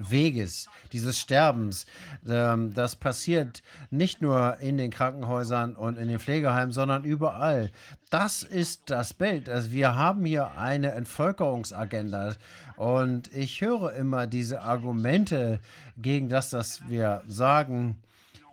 äh, 0.08 0.12
äh, 0.12 0.88
dieses 0.92 1.20
Sterbens. 1.20 1.88
Ähm, 2.28 2.74
das 2.76 2.96
passiert 2.96 3.64
nicht 3.90 4.22
nur 4.22 4.58
in 4.60 4.78
den 4.78 4.92
Krankenhäusern 4.92 5.76
und 5.76 5.98
in 5.98 6.08
den 6.08 6.20
Pflegeheimen, 6.20 6.72
sondern 6.72 7.04
überall. 7.04 7.72
Das 8.12 8.44
ist 8.44 8.90
das 8.92 9.14
Bild. 9.14 9.50
Also 9.50 9.72
wir 9.72 9.96
haben 9.96 10.26
hier 10.26 10.58
eine 10.58 10.92
Entvölkerungsagenda. 10.92 12.36
Und 12.76 13.34
ich 13.34 13.62
höre 13.62 13.94
immer 13.94 14.28
diese 14.28 14.62
Argumente 14.62 15.60
gegen 15.98 16.30
das, 16.30 16.52
dass 16.52 16.88
wir 16.88 17.24
sagen, 17.28 17.98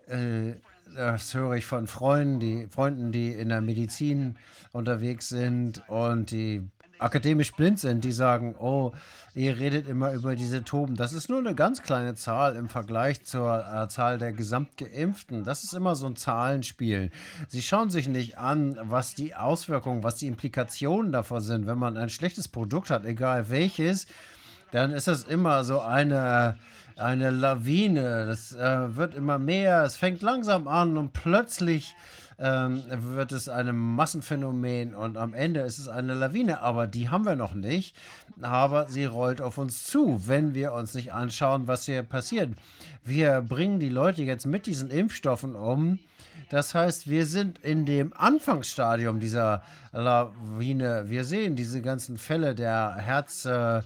äh, 0.08 0.54
das 0.96 1.34
höre 1.34 1.54
ich 1.54 1.66
von 1.66 1.86
Freunden, 1.86 2.40
die 2.40 2.66
Freunden, 2.68 3.12
die 3.12 3.32
in 3.32 3.50
der 3.50 3.60
Medizin 3.60 4.36
unterwegs 4.72 5.28
sind 5.28 5.82
und 5.88 6.30
die 6.30 6.62
akademisch 6.98 7.52
blind 7.52 7.78
sind, 7.78 8.04
die 8.04 8.12
sagen, 8.12 8.54
oh, 8.58 8.92
ihr 9.34 9.58
redet 9.58 9.86
immer 9.86 10.12
über 10.12 10.34
diese 10.34 10.64
Toben. 10.64 10.96
Das 10.96 11.12
ist 11.12 11.28
nur 11.28 11.38
eine 11.38 11.54
ganz 11.54 11.82
kleine 11.82 12.14
Zahl 12.14 12.56
im 12.56 12.68
Vergleich 12.68 13.22
zur 13.24 13.64
äh, 13.66 13.88
Zahl 13.88 14.18
der 14.18 14.32
Gesamtgeimpften. 14.32 15.44
Das 15.44 15.62
ist 15.62 15.74
immer 15.74 15.94
so 15.94 16.06
ein 16.06 16.16
Zahlenspiel. 16.16 17.10
Sie 17.48 17.62
schauen 17.62 17.90
sich 17.90 18.08
nicht 18.08 18.38
an, 18.38 18.78
was 18.82 19.14
die 19.14 19.34
Auswirkungen, 19.34 20.02
was 20.02 20.16
die 20.16 20.26
Implikationen 20.26 21.12
davon 21.12 21.42
sind. 21.42 21.66
Wenn 21.66 21.78
man 21.78 21.96
ein 21.96 22.08
schlechtes 22.08 22.48
Produkt 22.48 22.90
hat, 22.90 23.04
egal 23.04 23.50
welches, 23.50 24.06
dann 24.72 24.92
ist 24.92 25.06
das 25.06 25.24
immer 25.24 25.64
so 25.64 25.80
eine, 25.80 26.56
eine 26.96 27.30
Lawine. 27.30 28.26
Das 28.26 28.52
äh, 28.52 28.96
wird 28.96 29.14
immer 29.14 29.38
mehr. 29.38 29.84
Es 29.84 29.96
fängt 29.96 30.22
langsam 30.22 30.66
an 30.66 30.96
und 30.96 31.12
plötzlich 31.12 31.94
ähm, 32.38 32.82
wird 32.88 33.32
es 33.32 33.48
einem 33.48 33.78
Massenphänomen 33.94 34.94
und 34.94 35.16
am 35.16 35.32
Ende 35.34 35.60
ist 35.60 35.78
es 35.78 35.88
eine 35.88 36.14
Lawine. 36.14 36.60
Aber 36.60 36.86
die 36.86 37.08
haben 37.08 37.24
wir 37.24 37.36
noch 37.36 37.54
nicht. 37.54 37.94
Aber 38.42 38.88
sie 38.88 39.04
rollt 39.04 39.40
auf 39.40 39.58
uns 39.58 39.84
zu, 39.84 40.22
wenn 40.26 40.54
wir 40.54 40.72
uns 40.72 40.94
nicht 40.94 41.12
anschauen, 41.12 41.66
was 41.66 41.84
hier 41.84 42.02
passiert. 42.02 42.50
Wir 43.04 43.40
bringen 43.40 43.78
die 43.78 43.88
Leute 43.88 44.22
jetzt 44.22 44.46
mit 44.46 44.66
diesen 44.66 44.90
Impfstoffen 44.90 45.54
um. 45.54 45.98
Das 46.50 46.74
heißt, 46.74 47.08
wir 47.08 47.26
sind 47.26 47.58
in 47.58 47.86
dem 47.86 48.12
Anfangsstadium 48.12 49.18
dieser 49.20 49.62
Lawine. 49.92 51.04
Wir 51.08 51.24
sehen 51.24 51.56
diese 51.56 51.82
ganzen 51.82 52.18
Fälle 52.18 52.54
der 52.54 52.96
Herz. 52.96 53.44
Äh, 53.44 53.82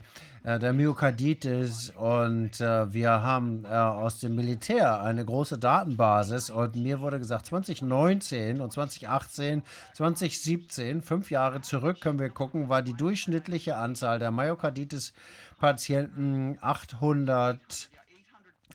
der 0.58 0.72
Myokarditis 0.72 1.90
und 1.90 2.60
äh, 2.60 2.92
wir 2.92 3.10
haben 3.10 3.64
äh, 3.64 3.68
aus 3.68 4.18
dem 4.20 4.36
Militär 4.36 5.02
eine 5.02 5.24
große 5.24 5.58
Datenbasis 5.58 6.48
und 6.48 6.76
mir 6.76 7.00
wurde 7.00 7.18
gesagt, 7.18 7.46
2019 7.46 8.60
und 8.60 8.72
2018, 8.72 9.64
2017, 9.94 11.02
fünf 11.02 11.30
Jahre 11.30 11.60
zurück 11.60 12.00
können 12.00 12.18
wir 12.18 12.30
gucken, 12.30 12.70
war 12.70 12.82
die 12.82 12.94
durchschnittliche 12.94 13.76
Anzahl 13.76 14.18
der 14.18 14.30
Myokarditis-Patienten 14.30 16.56
800, 16.62 17.90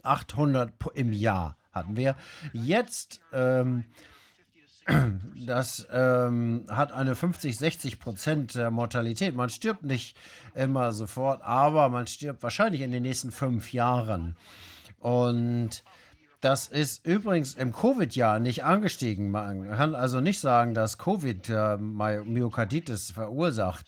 800 0.04 0.72
im 0.94 1.14
Jahr 1.14 1.56
hatten 1.72 1.98
wir. 1.98 2.16
Jetzt 2.54 3.22
ähm, 3.34 3.86
das 5.46 5.88
ähm, 5.92 6.66
hat 6.70 6.92
eine 6.92 7.16
50, 7.16 7.58
60 7.58 8.00
Prozent 8.00 8.56
Mortalität. 8.72 9.36
Man 9.36 9.50
stirbt 9.50 9.84
nicht 9.84 10.16
immer 10.54 10.92
sofort, 10.92 11.42
aber 11.44 11.90
man 11.90 12.08
stirbt 12.08 12.44
wahrscheinlich 12.44 12.82
in 12.82 12.92
den 12.92 13.04
nächsten 13.04 13.32
fünf 13.32 13.74
Jahren. 13.74 14.36
Und 15.00 15.84
das 16.42 16.68
ist 16.68 17.06
übrigens 17.06 17.56
im 17.56 17.74
Covid-Jahr 17.74 18.40
nicht 18.40 18.64
angestiegen. 18.64 19.32
Man 19.32 19.68
kann 19.70 19.96
also 19.96 20.22
nicht 20.22 20.40
sagen, 20.40 20.76
dass 20.76 21.00
Covid 21.00 21.50
äh, 21.50 21.78
Myokarditis 21.78 23.12
verursacht. 23.12 23.88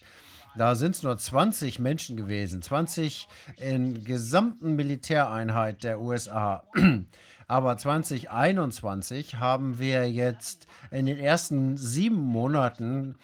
Da 0.58 0.74
sind 0.74 0.96
es 0.96 1.04
nur 1.04 1.16
20 1.16 1.78
Menschen 1.78 2.18
gewesen, 2.18 2.64
20 2.64 3.28
in 3.58 4.04
gesamten 4.04 4.76
Militäreinheit 4.76 5.84
der 5.84 6.02
USA. 6.02 6.64
Aber 7.48 7.78
2021 7.78 9.36
haben 9.36 9.80
wir 9.80 10.10
jetzt 10.12 10.68
in 10.92 11.06
den 11.06 11.18
ersten 11.18 11.78
sieben 11.78 12.18
Monaten, 12.18 13.16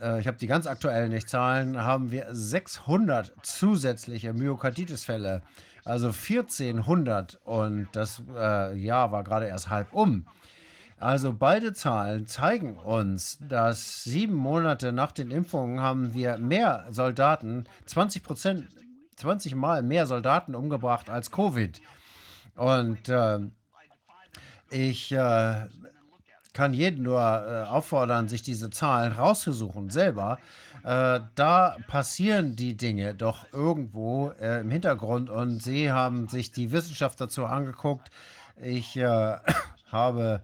äh, 0.00 0.20
ich 0.20 0.26
habe 0.26 0.38
die 0.38 0.46
ganz 0.46 0.66
aktuellen 0.66 1.10
nicht 1.10 1.28
Zahlen, 1.28 1.78
haben 1.78 2.10
wir 2.10 2.28
600 2.30 3.32
zusätzliche 3.42 4.32
Myokarditis-Fälle. 4.32 5.42
Also 5.84 6.08
1400 6.08 7.38
und 7.44 7.88
das 7.92 8.22
äh, 8.34 8.76
Jahr 8.78 9.12
war 9.12 9.24
gerade 9.24 9.46
erst 9.46 9.68
halb 9.68 9.92
um. 9.92 10.26
Also 10.98 11.32
beide 11.32 11.72
Zahlen 11.72 12.26
zeigen 12.26 12.76
uns, 12.76 13.38
dass 13.40 14.04
sieben 14.04 14.34
Monate 14.34 14.92
nach 14.92 15.12
den 15.12 15.30
Impfungen 15.30 15.80
haben 15.80 16.12
wir 16.12 16.36
mehr 16.36 16.86
Soldaten, 16.90 17.64
20 17.86 18.22
Prozent, 18.22 18.68
20 19.16 19.54
Mal 19.54 19.82
mehr 19.82 20.06
Soldaten 20.06 20.54
umgebracht 20.54 21.08
als 21.08 21.30
Covid. 21.30 21.80
Und 22.60 23.08
äh, 23.08 23.38
ich 24.68 25.12
äh, 25.12 25.66
kann 26.52 26.74
jeden 26.74 27.04
nur 27.04 27.18
äh, 27.18 27.66
auffordern, 27.66 28.28
sich 28.28 28.42
diese 28.42 28.68
Zahlen 28.68 29.12
rauszusuchen, 29.12 29.88
selber. 29.88 30.38
Äh, 30.84 31.20
da 31.36 31.78
passieren 31.88 32.56
die 32.56 32.76
Dinge 32.76 33.14
doch 33.14 33.50
irgendwo 33.54 34.32
äh, 34.38 34.60
im 34.60 34.70
Hintergrund 34.70 35.30
und 35.30 35.62
Sie 35.62 35.90
haben 35.90 36.28
sich 36.28 36.52
die 36.52 36.70
Wissenschaft 36.70 37.18
dazu 37.18 37.46
angeguckt. 37.46 38.10
Ich 38.60 38.94
äh, 38.94 39.38
habe 39.90 40.42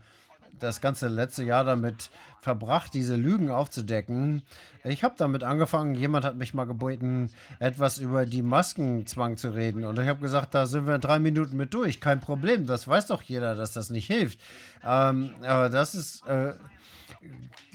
das 0.58 0.80
ganze 0.80 1.08
letzte 1.08 1.44
Jahr 1.44 1.64
damit 1.64 2.10
verbracht, 2.40 2.94
diese 2.94 3.16
Lügen 3.16 3.50
aufzudecken. 3.50 4.42
Ich 4.88 5.02
habe 5.04 5.14
damit 5.18 5.42
angefangen, 5.42 5.94
jemand 5.94 6.24
hat 6.24 6.36
mich 6.36 6.54
mal 6.54 6.64
gebeten, 6.64 7.30
etwas 7.58 7.98
über 7.98 8.24
die 8.26 8.42
Maskenzwang 8.42 9.36
zu 9.36 9.50
reden. 9.50 9.84
Und 9.84 9.98
ich 9.98 10.08
habe 10.08 10.20
gesagt, 10.20 10.54
da 10.54 10.66
sind 10.66 10.86
wir 10.86 10.94
in 10.94 11.00
drei 11.00 11.18
Minuten 11.18 11.56
mit 11.56 11.74
durch. 11.74 12.00
Kein 12.00 12.20
Problem, 12.20 12.66
das 12.66 12.86
weiß 12.86 13.08
doch 13.08 13.22
jeder, 13.22 13.54
dass 13.54 13.72
das 13.72 13.90
nicht 13.90 14.06
hilft. 14.06 14.38
Ähm, 14.84 15.34
aber 15.42 15.70
das 15.70 15.94
ist... 15.94 16.26
Äh, 16.26 16.54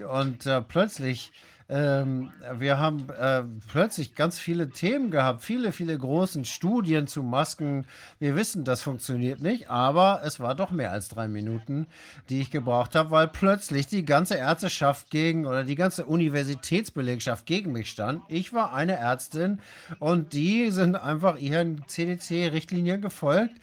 und 0.07 0.45
äh, 0.45 0.61
plötzlich 0.61 1.31
ähm, 1.71 2.33
wir 2.59 2.79
haben 2.79 3.09
äh, 3.09 3.43
plötzlich 3.71 4.13
ganz 4.13 4.37
viele 4.37 4.69
Themen 4.71 5.09
gehabt, 5.09 5.41
viele, 5.41 5.71
viele 5.71 5.97
großen 5.97 6.43
Studien 6.43 7.07
zu 7.07 7.23
Masken. 7.23 7.85
Wir 8.19 8.35
wissen, 8.35 8.65
das 8.65 8.81
funktioniert 8.81 9.41
nicht, 9.41 9.69
aber 9.69 10.21
es 10.25 10.41
war 10.41 10.53
doch 10.53 10.71
mehr 10.71 10.91
als 10.91 11.07
drei 11.07 11.29
Minuten, 11.29 11.87
die 12.27 12.41
ich 12.41 12.51
gebraucht 12.51 12.93
habe, 12.93 13.11
weil 13.11 13.29
plötzlich 13.29 13.87
die 13.87 14.03
ganze 14.03 14.35
Ärzteschaft 14.35 15.09
gegen 15.09 15.45
oder 15.45 15.63
die 15.63 15.75
ganze 15.75 16.05
Universitätsbelegschaft 16.05 17.45
gegen 17.45 17.71
mich 17.71 17.89
stand. 17.89 18.21
Ich 18.27 18.51
war 18.51 18.73
eine 18.73 18.97
Ärztin 18.97 19.61
und 19.99 20.33
die 20.33 20.71
sind 20.71 20.97
einfach 20.97 21.37
ihren 21.37 21.87
CDC-Richtlinien 21.87 23.01
gefolgt 23.01 23.55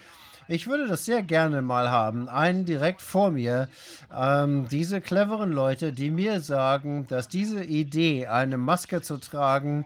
ich 0.49 0.67
würde 0.67 0.89
das 0.89 1.05
sehr 1.05 1.23
gerne 1.23 1.63
mal 1.63 1.91
haben. 1.91 2.29
Einen 2.29 2.65
direkt 2.65 3.03
vor 3.03 3.31
mir. 3.31 3.69
Ähm, 4.17 4.67
diese 4.71 5.01
cleveren 5.01 5.53
Leute, 5.53 5.93
die 5.93 6.11
mir 6.11 6.41
sagen, 6.41 7.07
dass 7.09 7.29
diese 7.29 7.63
Idee, 7.63 8.27
eine 8.27 8.57
Maske 8.57 9.03
zu 9.03 9.19
tragen, 9.19 9.85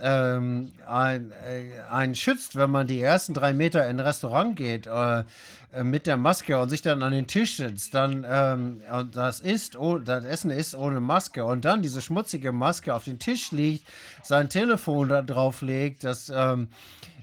ähm, 0.00 0.72
ein, 0.86 1.32
äh, 1.46 1.80
einen 1.90 2.14
schützt, 2.14 2.56
wenn 2.56 2.70
man 2.70 2.86
die 2.86 3.00
ersten 3.00 3.34
drei 3.34 3.52
Meter 3.52 3.88
in 3.88 3.98
ein 3.98 4.06
Restaurant 4.06 4.56
geht 4.56 4.86
äh, 4.86 5.24
äh, 5.72 5.84
mit 5.84 6.06
der 6.06 6.16
Maske 6.16 6.58
und 6.58 6.68
sich 6.68 6.82
dann 6.82 7.02
an 7.02 7.12
den 7.12 7.26
Tisch 7.26 7.56
sitzt, 7.56 7.94
dann 7.94 8.26
ähm, 8.28 8.80
und 8.92 9.16
das 9.16 9.40
ist, 9.40 9.76
oh, 9.76 9.98
das 9.98 10.24
Essen 10.24 10.50
ist 10.50 10.74
ohne 10.74 11.00
Maske 11.00 11.44
und 11.44 11.64
dann 11.64 11.82
diese 11.82 12.02
schmutzige 12.02 12.52
Maske 12.52 12.94
auf 12.94 13.04
den 13.04 13.18
Tisch 13.18 13.52
liegt, 13.52 13.86
sein 14.22 14.48
Telefon 14.48 15.08
da 15.08 15.22
drauf 15.22 15.62
legt, 15.62 16.02
das 16.04 16.30
ähm, 16.34 16.68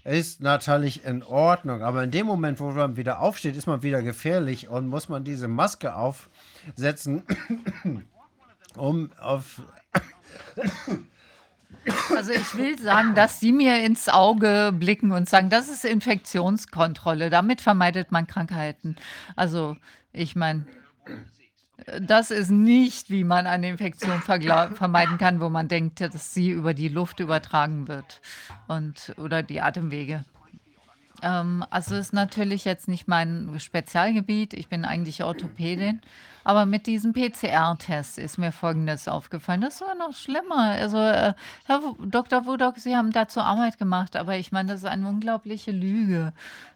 ist 0.03 0.41
natürlich 0.41 1.05
in 1.05 1.23
Ordnung. 1.23 1.81
Aber 1.83 2.03
in 2.03 2.11
dem 2.11 2.25
Moment, 2.25 2.59
wo 2.59 2.71
man 2.71 2.97
wieder 2.97 3.19
aufsteht, 3.19 3.55
ist 3.55 3.67
man 3.67 3.83
wieder 3.83 4.01
gefährlich 4.01 4.67
und 4.67 4.87
muss 4.87 5.09
man 5.09 5.23
diese 5.23 5.47
Maske 5.47 5.95
aufsetzen, 5.95 7.23
um 8.75 9.11
auf. 9.19 9.61
Also 12.15 12.31
ich 12.31 12.55
will 12.55 12.77
sagen, 12.77 13.15
dass 13.15 13.39
Sie 13.39 13.51
mir 13.51 13.83
ins 13.83 14.07
Auge 14.07 14.71
blicken 14.71 15.11
und 15.11 15.27
sagen, 15.27 15.49
das 15.49 15.67
ist 15.67 15.83
Infektionskontrolle. 15.83 17.31
Damit 17.31 17.59
vermeidet 17.59 18.11
man 18.11 18.27
Krankheiten. 18.27 18.97
Also 19.35 19.77
ich 20.13 20.35
meine, 20.35 20.67
das 21.99 22.31
ist 22.31 22.49
nicht, 22.49 23.09
wie 23.09 23.23
man 23.23 23.47
eine 23.47 23.69
Infektion 23.69 24.21
vermeiden 24.21 25.17
kann, 25.17 25.39
wo 25.39 25.49
man 25.49 25.67
denkt, 25.67 26.01
dass 26.01 26.33
sie 26.33 26.49
über 26.49 26.73
die 26.73 26.89
Luft 26.89 27.19
übertragen 27.19 27.87
wird 27.87 28.21
und 28.67 29.13
oder 29.17 29.43
die 29.43 29.61
Atemwege. 29.61 30.25
Ähm, 31.21 31.65
also 31.69 31.95
ist 31.95 32.13
natürlich 32.13 32.65
jetzt 32.65 32.87
nicht 32.87 33.07
mein 33.07 33.59
Spezialgebiet. 33.59 34.53
Ich 34.53 34.67
bin 34.67 34.85
eigentlich 34.85 35.23
Orthopädin. 35.23 36.01
Aber 36.43 36.65
mit 36.65 36.87
diesem 36.87 37.13
PCR-Test 37.13 38.17
ist 38.17 38.39
mir 38.39 38.51
Folgendes 38.51 39.07
aufgefallen. 39.07 39.61
Das 39.61 39.79
war 39.81 39.93
noch 39.93 40.15
schlimmer. 40.15 40.71
Also, 40.71 40.97
äh, 40.97 41.33
Herr 41.65 41.81
Dr. 41.99 42.45
Wudok, 42.45 42.79
Sie 42.79 42.95
haben 42.95 43.11
dazu 43.11 43.41
Arbeit 43.41 43.77
gemacht, 43.77 44.15
aber 44.15 44.37
ich 44.37 44.51
meine, 44.51 44.71
das 44.71 44.81
ist 44.81 44.87
eine 44.87 45.07
unglaubliche 45.07 45.71
Lüge. 45.71 46.33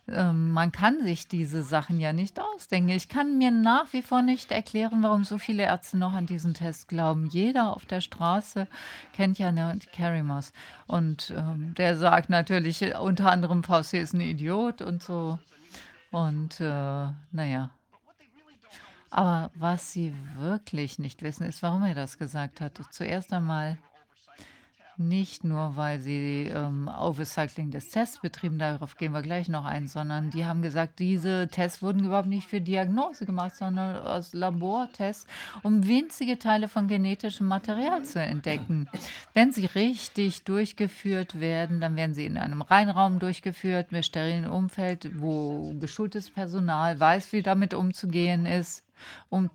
Ähm, 0.07 0.51
man 0.51 0.71
kann 0.71 1.03
sich 1.03 1.27
diese 1.27 1.63
Sachen 1.63 1.99
ja 1.99 2.13
nicht 2.13 2.39
ausdenken. 2.39 2.89
Ich 2.89 3.09
kann 3.09 3.37
mir 3.39 3.49
nach 3.49 3.91
wie 3.91 4.03
vor 4.03 4.21
nicht 4.21 4.51
erklären, 4.51 5.01
warum 5.01 5.23
so 5.23 5.39
viele 5.39 5.63
Ärzte 5.63 5.97
noch 5.97 6.13
an 6.13 6.27
diesen 6.27 6.53
Test 6.53 6.87
glauben. 6.87 7.27
Jeder 7.27 7.75
auf 7.75 7.85
der 7.85 8.01
Straße 8.01 8.67
kennt 9.13 9.39
ja 9.39 9.51
ne, 9.51 9.79
Carrie 9.95 10.21
Moss. 10.21 10.53
Und 10.85 11.33
ähm, 11.35 11.73
der 11.75 11.97
sagt 11.97 12.29
natürlich 12.29 12.83
äh, 12.83 12.95
unter 12.97 13.31
anderem, 13.31 13.63
Fauci 13.63 13.97
ist 13.97 14.13
ein 14.13 14.21
Idiot 14.21 14.81
und 14.81 15.01
so. 15.01 15.39
Und 16.11 16.59
äh, 16.59 17.07
naja. 17.31 17.71
Aber 19.09 19.49
was 19.55 19.91
sie 19.91 20.13
wirklich 20.37 20.99
nicht 20.99 21.23
wissen, 21.23 21.45
ist, 21.45 21.63
warum 21.63 21.83
er 21.83 21.95
das 21.95 22.17
gesagt 22.17 22.61
hat. 22.61 22.79
Zuerst 22.91 23.33
einmal 23.33 23.77
Nicht 24.97 25.43
nur, 25.43 25.75
weil 25.75 25.99
sie 25.99 26.49
ähm, 26.53 26.87
Overcycling 26.87 27.69
des 27.69 27.89
Tests 27.89 28.21
betrieben, 28.21 28.57
darauf 28.57 28.95
gehen 28.95 29.11
wir 29.11 29.21
gleich 29.21 29.49
noch 29.49 29.65
ein, 29.65 29.89
sondern 29.89 30.29
die 30.29 30.45
haben 30.45 30.61
gesagt, 30.61 30.99
diese 30.99 31.49
Tests 31.49 31.81
wurden 31.81 32.05
überhaupt 32.05 32.29
nicht 32.29 32.47
für 32.47 32.61
Diagnose 32.61 33.25
gemacht, 33.25 33.57
sondern 33.57 33.97
aus 33.97 34.33
Labortests, 34.33 35.27
um 35.63 35.85
winzige 35.85 36.39
Teile 36.39 36.69
von 36.69 36.87
genetischem 36.87 37.45
Material 37.45 38.03
zu 38.05 38.21
entdecken. 38.21 38.87
Wenn 39.33 39.51
sie 39.51 39.65
richtig 39.65 40.45
durchgeführt 40.45 41.41
werden, 41.41 41.81
dann 41.81 41.97
werden 41.97 42.13
sie 42.13 42.25
in 42.25 42.37
einem 42.37 42.61
Reinraum 42.61 43.19
durchgeführt, 43.19 43.91
mit 43.91 44.05
sterilen 44.05 44.47
Umfeld, 44.47 45.19
wo 45.19 45.73
geschultes 45.77 46.29
Personal 46.31 46.97
weiß, 46.97 47.33
wie 47.33 47.41
damit 47.41 47.73
umzugehen 47.73 48.45
ist. 48.45 48.81
Und 49.29 49.51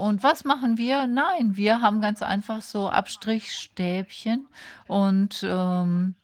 und 0.00 0.22
was 0.22 0.44
machen 0.44 0.78
wir? 0.78 1.06
Nein, 1.06 1.56
wir 1.56 1.80
haben 1.80 2.00
ganz 2.00 2.22
einfach 2.22 2.62
so 2.62 2.88
Abstrichstäbchen 2.88 4.48
und 4.86 5.44
ähm, 5.48 6.14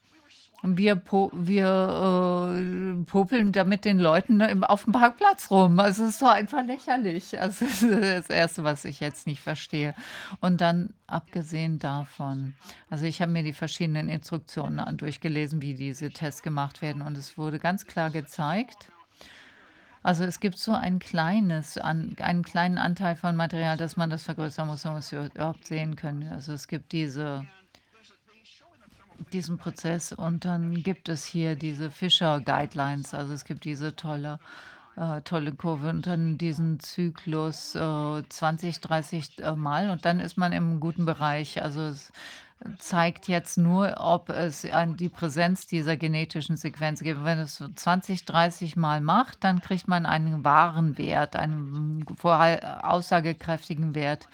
wir, 0.63 0.97
po 0.97 1.31
wir 1.35 2.55
äh, 2.57 3.05
popeln 3.05 3.53
damit 3.53 3.85
den 3.85 3.99
Leuten 3.99 4.39
ne, 4.39 4.51
im, 4.51 4.65
auf 4.65 4.85
dem 4.85 4.93
Parkplatz 4.93 5.51
rum. 5.51 5.79
Also 5.79 6.05
es 6.05 6.11
ist 6.11 6.19
so 6.19 6.27
einfach 6.27 6.65
lächerlich. 6.65 7.39
Also 7.41 7.67
das 7.67 7.83
ist 7.83 7.93
das 7.93 8.31
Erste, 8.31 8.65
was 8.65 8.85
ich 8.85 9.01
jetzt 9.01 9.27
nicht 9.27 9.41
verstehe. 9.41 9.95
Und 10.41 10.61
dann 10.61 10.95
abgesehen 11.07 11.79
davon, 11.79 12.55
also 12.91 13.05
ich 13.05 13.21
habe 13.23 13.33
mir 13.33 13.43
die 13.43 13.53
verschiedenen 13.53 14.09
Instruktionen 14.09 14.97
durchgelesen, 14.97 15.61
wie 15.61 15.75
diese 15.75 16.11
Tests 16.11 16.43
gemacht 16.43 16.83
werden. 16.83 17.03
Und 17.03 17.17
es 17.17 17.39
wurde 17.39 17.59
ganz 17.59 17.87
klar 17.87 18.11
gezeigt, 18.11 18.89
also 20.07 20.23
es 20.23 20.39
gibt 20.39 20.57
so 20.57 20.73
ein 20.73 21.01
kleines, 21.01 21.79
an, 21.79 22.15
einen 22.21 22.45
kleinen 22.45 22.79
Anteil 22.79 23.17
von 23.17 23.35
Material, 23.35 23.77
dass 23.77 23.97
man 23.97 24.09
das 24.09 24.23
vergrößern 24.23 24.69
muss, 24.69 24.87
um 24.87 24.95
es 24.95 25.11
überhaupt 25.11 25.67
sehen 25.67 25.97
können. 25.97 26.31
Also 26.33 26.53
es 26.53 26.69
gibt 26.69 26.93
diese, 26.93 27.45
diesen 29.33 29.59
Prozess 29.59 30.13
und 30.13 30.45
dann 30.45 30.85
gibt 30.85 31.09
es 31.09 31.25
hier 31.25 31.57
diese 31.57 31.91
Fischer 31.91 32.41
Guidelines. 32.41 33.15
Also 33.15 33.35
es 33.35 33.45
gibt 33.45 33.65
diese 33.65 33.97
tolle, 33.97 34.39
äh, 34.95 35.23
tolle 35.23 35.51
Kurve 35.51 35.91
und 35.91 36.07
dann 36.07 36.39
diesen 36.39 36.79
Zyklus 36.79 37.75
äh, 37.75 38.23
20, 38.29 38.81
30 38.81 39.41
äh, 39.41 39.57
Mal 39.57 39.91
und 39.91 40.05
dann 40.05 40.21
ist 40.21 40.39
man 40.39 40.53
im 40.53 40.79
guten 40.79 41.05
Bereich. 41.05 41.61
Also 41.65 41.81
es, 41.81 42.13
zeigt 42.79 43.29
jetzt 43.29 43.59
nur, 43.59 43.97
ob 43.99 44.31
es 44.31 44.65
an 44.65 44.97
die 44.97 45.09
Präsenz 45.09 45.67
dieser 45.67 45.97
genetischen 45.97 46.57
Sequenz 46.57 47.01
gibt. 47.01 47.25
Wenn 47.25 47.39
es 47.39 47.57
so 47.57 47.69
20, 47.69 48.25
30 48.25 48.77
Mal 48.77 49.01
macht, 49.01 49.45
dann 49.45 49.61
kriegt 49.61 49.89
man 49.89 50.07
einen 50.07 50.45
wahren 50.45 50.97
Wert, 50.99 51.37
einen 51.37 52.05
aussagekräftigen 52.23 53.95
Wert. 53.95 54.29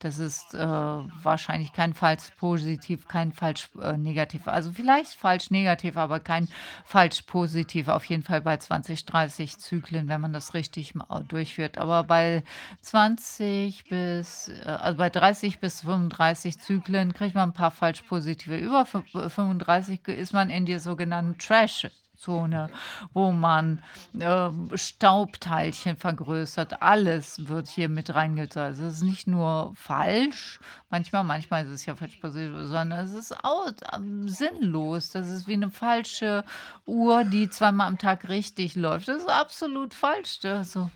Das 0.00 0.20
ist 0.20 0.54
äh, 0.54 0.58
wahrscheinlich 0.58 1.72
kein 1.72 1.92
falsch 1.92 2.30
positiv, 2.36 3.08
kein 3.08 3.32
falsch 3.32 3.68
äh, 3.82 3.96
negativ. 3.96 4.46
Also 4.46 4.72
vielleicht 4.72 5.14
falsch 5.14 5.50
negativ, 5.50 5.96
aber 5.96 6.20
kein 6.20 6.48
falsch 6.84 7.22
positiv. 7.22 7.88
Auf 7.88 8.04
jeden 8.04 8.22
Fall 8.22 8.40
bei 8.40 8.56
20, 8.56 9.06
30 9.06 9.58
Zyklen, 9.58 10.06
wenn 10.08 10.20
man 10.20 10.32
das 10.32 10.54
richtig 10.54 10.94
durchführt. 11.26 11.78
Aber 11.78 12.04
bei 12.04 12.44
20 12.82 13.88
bis, 13.88 14.48
äh, 14.48 14.68
also 14.68 14.98
bei 14.98 15.10
30 15.10 15.58
bis 15.58 15.80
35 15.80 16.60
Zyklen 16.60 17.12
kriegt 17.12 17.34
man 17.34 17.50
ein 17.50 17.54
paar 17.54 17.72
falsch 17.72 18.02
positive. 18.02 18.56
Über 18.56 18.86
35 18.86 20.06
ist 20.06 20.32
man 20.32 20.48
in 20.48 20.64
die 20.64 20.78
sogenannten 20.78 21.38
Trash 21.38 21.88
Zone, 22.18 22.70
wo 23.12 23.30
man 23.32 23.82
äh, 24.18 24.50
Staubteilchen 24.74 25.96
vergrößert. 25.96 26.82
Alles 26.82 27.48
wird 27.48 27.68
hier 27.68 27.88
mit 27.88 28.14
reingezogen. 28.14 28.66
Also 28.66 28.84
es 28.84 28.94
ist 28.94 29.02
nicht 29.02 29.26
nur 29.26 29.72
falsch, 29.76 30.60
manchmal, 30.90 31.24
manchmal 31.24 31.64
ist 31.64 31.72
es 31.72 31.86
ja 31.86 31.94
falsch 31.96 32.16
passiert, 32.16 32.52
sondern 32.68 33.06
es 33.06 33.12
ist 33.12 33.44
auch 33.44 33.70
ähm, 33.94 34.28
sinnlos. 34.28 35.10
Das 35.10 35.28
ist 35.28 35.46
wie 35.46 35.54
eine 35.54 35.70
falsche 35.70 36.44
Uhr, 36.86 37.24
die 37.24 37.48
zweimal 37.50 37.86
am 37.86 37.98
Tag 37.98 38.28
richtig 38.28 38.74
läuft. 38.74 39.08
Das 39.08 39.18
ist 39.18 39.28
absolut 39.28 39.94
falsch. 39.94 40.40
Also, 40.44 40.90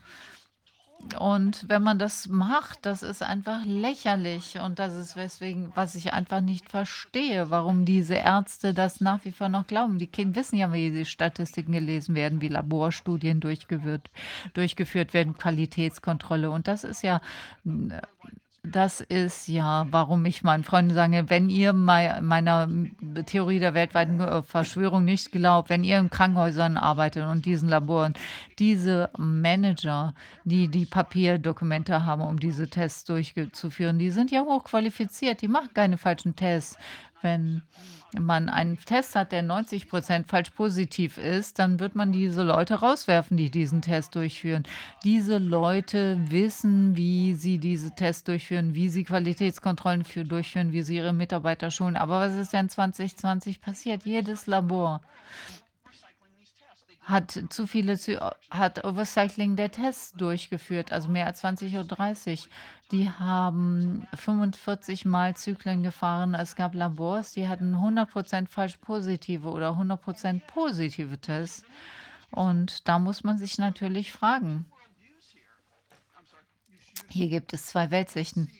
und 1.18 1.68
wenn 1.68 1.82
man 1.82 1.98
das 1.98 2.28
macht, 2.28 2.86
das 2.86 3.02
ist 3.02 3.22
einfach 3.22 3.64
lächerlich. 3.64 4.58
Und 4.60 4.78
das 4.78 4.94
ist 4.94 5.16
weswegen, 5.16 5.72
was 5.74 5.94
ich 5.94 6.12
einfach 6.12 6.40
nicht 6.40 6.68
verstehe, 6.68 7.50
warum 7.50 7.84
diese 7.84 8.14
Ärzte 8.14 8.72
das 8.72 9.00
nach 9.00 9.24
wie 9.24 9.32
vor 9.32 9.48
noch 9.48 9.66
glauben. 9.66 9.98
Die 9.98 10.06
Kinder 10.06 10.36
wissen 10.36 10.56
ja, 10.56 10.72
wie 10.72 10.90
die 10.90 11.04
Statistiken 11.04 11.72
gelesen 11.72 12.14
werden, 12.14 12.40
wie 12.40 12.48
Laborstudien 12.48 13.40
durchgeführt, 13.40 14.10
durchgeführt 14.54 15.12
werden, 15.12 15.36
Qualitätskontrolle. 15.36 16.50
Und 16.50 16.68
das 16.68 16.84
ist 16.84 17.02
ja 17.02 17.20
das 18.64 19.00
ist 19.00 19.48
ja, 19.48 19.86
warum 19.90 20.24
ich 20.24 20.44
meinen 20.44 20.62
Freunden 20.62 20.94
sage, 20.94 21.24
wenn 21.28 21.50
ihr 21.50 21.72
mei 21.72 22.20
meiner 22.20 22.68
Theorie 23.26 23.58
der 23.58 23.74
weltweiten 23.74 24.20
äh, 24.20 24.42
Verschwörung 24.44 25.04
nicht 25.04 25.32
glaubt, 25.32 25.68
wenn 25.68 25.82
ihr 25.82 25.98
in 25.98 26.10
Krankenhäusern 26.10 26.76
arbeitet 26.76 27.26
und 27.26 27.44
diesen 27.44 27.68
Laboren, 27.68 28.14
diese 28.60 29.10
Manager, 29.18 30.14
die 30.44 30.68
die 30.68 30.86
Papierdokumente 30.86 32.06
haben, 32.06 32.22
um 32.22 32.38
diese 32.38 32.68
Tests 32.68 33.04
durchzuführen, 33.04 33.98
die 33.98 34.10
sind 34.10 34.30
ja 34.30 34.42
hochqualifiziert, 34.42 35.42
die 35.42 35.48
machen 35.48 35.74
keine 35.74 35.98
falschen 35.98 36.36
Tests. 36.36 36.78
Wenn 37.20 37.62
man 38.18 38.48
einen 38.48 38.78
Test 38.78 39.14
hat, 39.14 39.32
der 39.32 39.42
90 39.42 39.88
Prozent 39.88 40.28
falsch 40.28 40.50
positiv 40.50 41.18
ist, 41.18 41.58
dann 41.58 41.80
wird 41.80 41.94
man 41.94 42.12
diese 42.12 42.42
Leute 42.42 42.74
rauswerfen, 42.76 43.36
die 43.36 43.50
diesen 43.50 43.82
Test 43.82 44.14
durchführen. 44.14 44.64
Diese 45.04 45.38
Leute 45.38 46.18
wissen, 46.30 46.96
wie 46.96 47.34
sie 47.34 47.58
diese 47.58 47.94
Tests 47.94 48.24
durchführen, 48.24 48.74
wie 48.74 48.88
sie 48.88 49.04
Qualitätskontrollen 49.04 50.04
für 50.04 50.24
durchführen, 50.24 50.72
wie 50.72 50.82
sie 50.82 50.96
ihre 50.96 51.12
Mitarbeiter 51.12 51.70
schulen. 51.70 51.96
Aber 51.96 52.20
was 52.20 52.34
ist 52.34 52.52
denn 52.52 52.68
2020 52.68 53.60
passiert? 53.60 54.04
Jedes 54.04 54.46
Labor 54.46 55.00
hat 57.02 57.38
zu 57.50 57.66
viele, 57.66 57.98
hat 58.50 58.84
Overcycling 58.84 59.56
der 59.56 59.70
Tests 59.70 60.12
durchgeführt, 60.12 60.92
also 60.92 61.08
mehr 61.08 61.26
als 61.26 61.40
20 61.40 61.74
oder 61.74 61.96
30. 61.96 62.48
Die 62.92 63.10
haben 63.10 64.06
45 64.14 65.04
Mal 65.04 65.34
Zyklen 65.34 65.82
gefahren. 65.82 66.34
Es 66.34 66.54
gab 66.54 66.74
Labors, 66.74 67.32
die 67.32 67.48
hatten 67.48 67.74
100% 67.74 68.48
falsch 68.48 68.76
positive 68.76 69.48
oder 69.48 69.70
100% 69.70 70.40
positive 70.46 71.18
Tests. 71.18 71.64
Und 72.30 72.86
da 72.86 72.98
muss 72.98 73.24
man 73.24 73.38
sich 73.38 73.58
natürlich 73.58 74.12
fragen. 74.12 74.66
Hier 77.08 77.28
gibt 77.28 77.52
es 77.52 77.66
zwei 77.66 77.90
Weltsichten. 77.90 78.50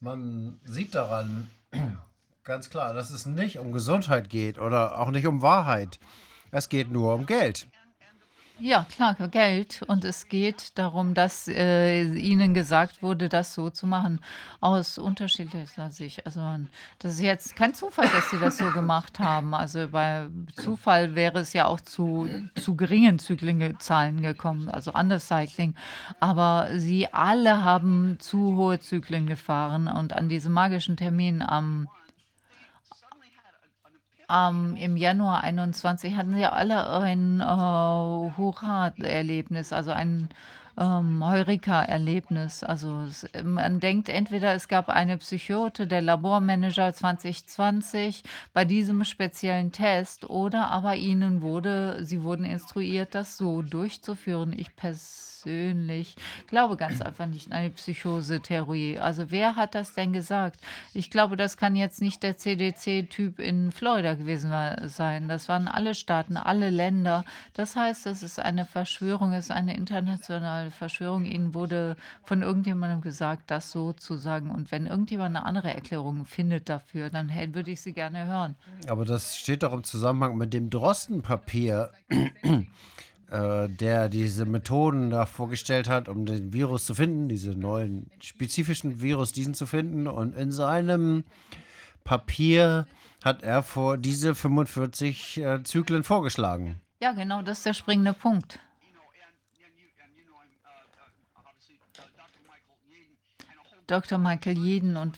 Man 0.00 0.60
sieht 0.64 0.94
daran 0.94 1.48
ganz 2.44 2.70
klar, 2.70 2.92
dass 2.92 3.10
es 3.10 3.24
nicht 3.24 3.58
um 3.58 3.72
Gesundheit 3.72 4.28
geht 4.30 4.58
oder 4.58 4.98
auch 4.98 5.10
nicht 5.10 5.26
um 5.26 5.42
Wahrheit. 5.42 5.98
Es 6.50 6.68
geht 6.68 6.90
nur 6.90 7.14
um 7.14 7.26
Geld. 7.26 7.66
Ja, 8.60 8.84
klar, 8.90 9.14
Geld. 9.28 9.82
Und 9.86 10.04
es 10.04 10.28
geht 10.28 10.76
darum, 10.76 11.14
dass 11.14 11.46
äh, 11.46 12.02
ihnen 12.02 12.54
gesagt 12.54 13.02
wurde, 13.02 13.28
das 13.28 13.54
so 13.54 13.70
zu 13.70 13.86
machen, 13.86 14.20
aus 14.60 14.98
unterschiedlicher 14.98 15.92
Sicht. 15.92 16.26
Also 16.26 16.40
das 16.98 17.14
ist 17.14 17.20
jetzt 17.20 17.54
kein 17.54 17.72
Zufall, 17.72 18.08
dass 18.08 18.30
sie 18.30 18.38
das 18.40 18.58
so 18.58 18.72
gemacht 18.72 19.20
haben. 19.20 19.54
Also 19.54 19.88
bei 19.88 20.26
Zufall 20.56 21.14
wäre 21.14 21.38
es 21.38 21.52
ja 21.52 21.66
auch 21.66 21.80
zu, 21.80 22.28
zu 22.56 22.74
geringen 22.74 23.20
Zyklinzahlen 23.20 24.22
gekommen, 24.22 24.68
also 24.68 24.92
Undercycling. 24.92 25.76
Aber 26.18 26.68
sie 26.74 27.12
alle 27.12 27.62
haben 27.62 28.18
zu 28.18 28.56
hohe 28.56 28.80
Zyklen 28.80 29.28
gefahren 29.28 29.86
und 29.86 30.14
an 30.14 30.28
diesem 30.28 30.52
magischen 30.52 30.96
Termin 30.96 31.42
am 31.42 31.88
ähm, 34.30 34.76
im 34.76 34.96
Januar 34.96 35.42
21 35.44 36.16
hatten 36.16 36.34
sie 36.34 36.46
alle 36.46 36.88
ein 36.90 37.40
äh, 37.40 37.44
Hurra-Erlebnis, 37.44 39.72
also 39.72 39.92
ein 39.92 40.28
ähm, 40.78 41.24
Heureka-Erlebnis. 41.24 42.62
Also 42.62 43.02
es, 43.02 43.26
man 43.42 43.80
denkt 43.80 44.08
entweder, 44.08 44.54
es 44.54 44.68
gab 44.68 44.88
eine 44.88 45.18
Psychote 45.18 45.86
der 45.86 46.02
Labormanager 46.02 46.92
2020 46.92 48.22
bei 48.52 48.64
diesem 48.64 49.04
speziellen 49.04 49.72
Test 49.72 50.28
oder 50.28 50.70
aber 50.70 50.96
ihnen 50.96 51.42
wurde, 51.42 52.04
sie 52.04 52.22
wurden 52.22 52.44
instruiert, 52.44 53.14
das 53.14 53.36
so 53.36 53.62
durchzuführen. 53.62 54.54
Ich 54.56 54.74
persönlich 54.76 55.28
persönlich 55.42 56.16
glaube 56.46 56.76
ganz 56.76 57.00
einfach 57.00 57.26
nicht 57.26 57.46
an 57.46 57.58
eine 57.58 57.70
Psychose-Theorie. 57.70 58.98
Also 58.98 59.30
wer 59.30 59.56
hat 59.56 59.74
das 59.74 59.94
denn 59.94 60.12
gesagt? 60.12 60.60
Ich 60.94 61.10
glaube, 61.10 61.36
das 61.36 61.56
kann 61.56 61.76
jetzt 61.76 62.00
nicht 62.00 62.22
der 62.22 62.36
CDC-Typ 62.36 63.38
in 63.38 63.72
Florida 63.72 64.14
gewesen 64.14 64.50
sein. 64.88 65.28
Das 65.28 65.48
waren 65.48 65.68
alle 65.68 65.94
Staaten, 65.94 66.36
alle 66.36 66.70
Länder. 66.70 67.24
Das 67.54 67.76
heißt, 67.76 68.06
es 68.06 68.22
ist 68.22 68.38
eine 68.38 68.66
Verschwörung, 68.66 69.32
es 69.32 69.46
ist 69.46 69.50
eine 69.50 69.76
internationale 69.76 70.70
Verschwörung. 70.70 71.24
Ihnen 71.24 71.54
wurde 71.54 71.96
von 72.24 72.42
irgendjemandem 72.42 73.00
gesagt, 73.00 73.50
das 73.50 73.70
so 73.70 73.92
zu 73.92 74.16
sagen. 74.16 74.50
Und 74.50 74.72
wenn 74.72 74.86
irgendjemand 74.86 75.36
eine 75.36 75.44
andere 75.44 75.74
Erklärung 75.74 76.24
findet 76.26 76.68
dafür, 76.68 77.10
dann 77.10 77.30
würde 77.54 77.70
ich 77.70 77.80
sie 77.80 77.92
gerne 77.92 78.26
hören. 78.26 78.56
Aber 78.86 79.04
das 79.04 79.36
steht 79.36 79.62
doch 79.62 79.72
im 79.72 79.84
Zusammenhang 79.84 80.36
mit 80.36 80.52
dem 80.52 80.70
Drostenpapier. 80.70 81.90
Äh, 83.30 83.68
der 83.68 84.08
diese 84.08 84.46
Methoden 84.46 85.10
da 85.10 85.26
vorgestellt 85.26 85.88
hat, 85.88 86.08
um 86.08 86.24
den 86.24 86.52
Virus 86.52 86.86
zu 86.86 86.94
finden, 86.94 87.28
diese 87.28 87.50
neuen 87.50 88.10
spezifischen 88.20 89.00
Virus, 89.00 89.32
diesen 89.32 89.54
zu 89.54 89.66
finden. 89.66 90.06
Und 90.06 90.34
in 90.34 90.50
seinem 90.50 91.24
Papier 92.04 92.86
hat 93.22 93.42
er 93.42 93.62
vor 93.62 93.98
diese 93.98 94.34
45 94.34 95.38
äh, 95.38 95.62
Zyklen 95.62 96.04
vorgeschlagen. 96.04 96.80
Ja, 97.00 97.12
genau, 97.12 97.42
das 97.42 97.58
ist 97.58 97.66
der 97.66 97.74
springende 97.74 98.14
Punkt. 98.14 98.58
Dr. 103.86 104.18
Michael 104.18 104.58
Jeden 104.58 104.96
und 104.96 105.16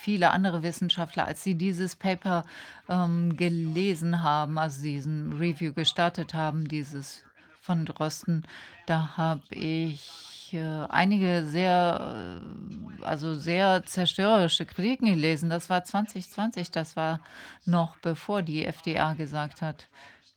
viele 0.00 0.30
andere 0.30 0.62
Wissenschaftler, 0.62 1.26
als 1.26 1.42
sie 1.42 1.54
dieses 1.54 1.96
Paper 1.96 2.44
ähm, 2.88 3.36
gelesen 3.36 4.22
haben, 4.22 4.58
also 4.58 4.82
diesen 4.82 5.34
Review 5.34 5.72
gestartet 5.72 6.34
haben, 6.34 6.66
dieses 6.66 7.22
von 7.60 7.84
Drosten, 7.84 8.44
da 8.86 9.16
habe 9.16 9.42
ich 9.54 10.52
äh, 10.52 10.86
einige 10.88 11.44
sehr, 11.46 12.40
äh, 12.40 13.04
also 13.04 13.34
sehr 13.34 13.84
zerstörerische 13.84 14.66
Kritiken 14.66 15.06
gelesen. 15.06 15.50
Das 15.50 15.68
war 15.70 15.84
2020, 15.84 16.70
das 16.70 16.96
war 16.96 17.20
noch 17.64 17.96
bevor 17.98 18.42
die 18.42 18.64
FDA 18.64 19.12
gesagt 19.14 19.60
hat, 19.62 19.86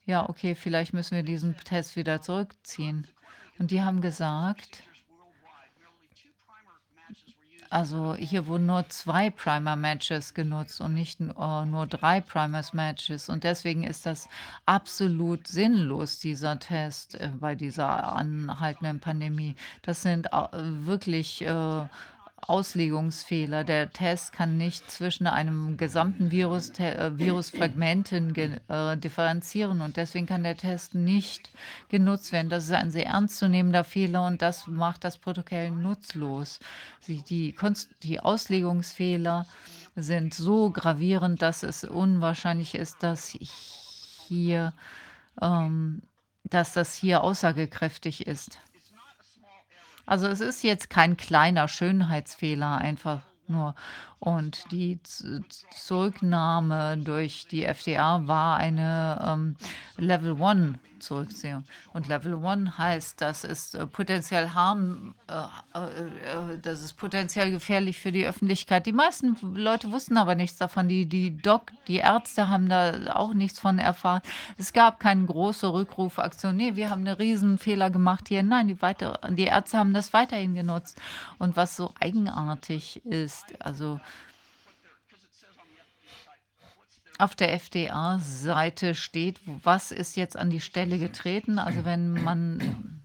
ja, 0.06 0.28
okay, 0.28 0.56
vielleicht 0.56 0.94
müssen 0.94 1.16
wir 1.16 1.24
diesen 1.24 1.56
Test 1.58 1.96
wieder 1.96 2.22
zurückziehen. 2.22 3.08
Und 3.58 3.72
die 3.72 3.82
haben 3.82 4.02
gesagt, 4.02 4.84
also 7.74 8.14
hier 8.14 8.46
wurden 8.46 8.68
nur 8.68 8.88
zwei 8.90 9.32
Primer-Matches 9.32 10.36
genutzt 10.36 10.80
und 10.80 10.94
nicht 10.94 11.20
äh, 11.20 11.66
nur 11.66 11.88
drei 11.88 12.22
Primers-Matches. 12.22 13.30
Und 13.30 13.44
deswegen 13.44 13.84
ist 13.84 14.06
das 14.06 14.30
absolut 14.68 15.48
sinnlos, 15.48 16.20
dieser 16.20 16.60
Test 16.60 17.16
äh, 17.16 17.30
bei 17.40 17.56
dieser 17.56 18.14
anhaltenden 18.14 19.00
Pandemie. 19.00 19.56
Das 19.82 20.04
sind 20.04 20.28
äh, 20.28 20.48
wirklich 20.52 21.42
äh, 21.42 21.88
Auslegungsfehler. 22.50 23.64
Der 23.64 23.92
Test 23.92 24.34
kann 24.34 24.58
nicht 24.58 24.90
zwischen 24.90 25.28
einem 25.28 25.78
gesamten 25.78 26.32
Virus, 26.32 26.72
äh, 26.80 27.18
Virusfragmenten 27.18 28.36
äh, 28.70 28.98
differenzieren 28.98 29.82
und 29.82 29.98
deswegen 29.98 30.26
kann 30.26 30.44
der 30.44 30.58
Test 30.58 30.96
nicht 30.96 31.52
genutzt 31.90 32.32
werden. 32.32 32.50
Das 32.50 32.66
ist 32.66 32.72
ein 32.72 32.92
sehr 32.92 33.08
ernstzunehmender 33.08 33.84
Fehler 33.84 34.26
und 34.26 34.42
das 34.42 34.68
macht 34.68 35.04
das 35.04 35.18
Protokoll 35.18 35.72
nutzlos. 35.72 36.60
Die, 37.08 37.22
die, 37.22 37.56
die 38.04 38.20
Auslegungsfehler 38.20 39.46
sind 39.96 40.34
so 40.34 40.72
gravierend, 40.72 41.42
dass 41.42 41.64
es 41.64 41.84
unwahrscheinlich 41.84 42.76
ist, 42.76 43.04
dass 43.04 43.38
hier, 44.28 44.74
ähm, 45.42 46.02
dass 46.44 46.74
das 46.74 46.96
hier 46.96 47.24
aussagekräftig 47.24 48.28
ist. 48.28 48.60
Also 50.06 50.28
es 50.28 50.42
ist 50.42 50.64
jetzt 50.64 50.90
kein 50.90 51.18
kleiner 51.18 51.68
Schönheitsfehler, 51.68 52.78
einfach 52.78 53.22
nur. 53.48 53.76
Und 54.24 54.72
die 54.72 55.00
Zurücknahme 55.76 56.98
durch 56.98 57.46
die 57.52 57.66
FDA 57.66 58.26
war 58.26 58.56
eine 58.56 59.20
ähm, 59.22 59.58
Level 59.98 60.42
1 60.42 60.78
Zurückziehung. 61.04 61.66
Und 61.92 62.08
Level 62.08 62.44
1 62.44 62.78
heißt, 62.78 63.22
dass 63.22 63.44
es 63.44 63.74
äh, 63.74 63.86
potenziell 63.86 64.50
harm, 64.50 65.14
äh, 65.28 65.34
äh, 65.78 66.54
äh, 66.54 66.60
das 66.60 66.82
ist 66.82 66.94
potenziell 66.94 67.52
gefährlich 67.52 68.00
für 68.00 68.12
die 68.12 68.26
Öffentlichkeit. 68.26 68.86
Die 68.86 68.94
meisten 68.94 69.38
Leute 69.56 69.92
wussten 69.92 70.18
aber 70.18 70.36
nichts 70.36 70.58
davon. 70.58 70.88
Die, 70.88 71.06
die 71.06 71.38
Doc, 71.38 71.72
die 71.88 71.98
Ärzte 71.98 72.50
haben 72.50 72.70
da 72.70 73.14
auch 73.14 73.34
nichts 73.34 73.60
von 73.60 73.78
erfahren. 73.78 74.22
Es 74.58 74.74
gab 74.74 75.00
keine 75.00 75.26
große 75.26 75.72
Rückrufaktion. 75.72 76.56
Nee, 76.56 76.76
wir 76.76 76.90
haben 76.90 77.06
einen 77.06 77.18
Riesenfehler 77.18 77.90
gemacht 77.90 78.30
hier. 78.30 78.42
Nein, 78.42 78.70
die, 78.70 78.82
weiter, 78.82 79.20
die 79.30 79.44
Ärzte 79.44 79.78
haben 79.78 79.94
das 79.94 80.14
weiterhin 80.14 80.56
genutzt. 80.56 81.00
Und 81.38 81.56
was 81.56 81.76
so 81.76 81.94
eigenartig 82.00 83.06
ist, 83.06 83.46
also 83.60 84.00
auf 87.20 87.36
der 87.36 87.54
FDA-Seite 87.54 88.96
steht, 88.96 89.40
was 89.46 89.92
ist 89.92 90.16
jetzt 90.16 90.38
an 90.38 90.50
die 90.50 90.62
Stelle 90.62 90.98
getreten. 90.98 91.60
Also 91.60 91.86
wenn 91.86 92.24
man 92.24 93.02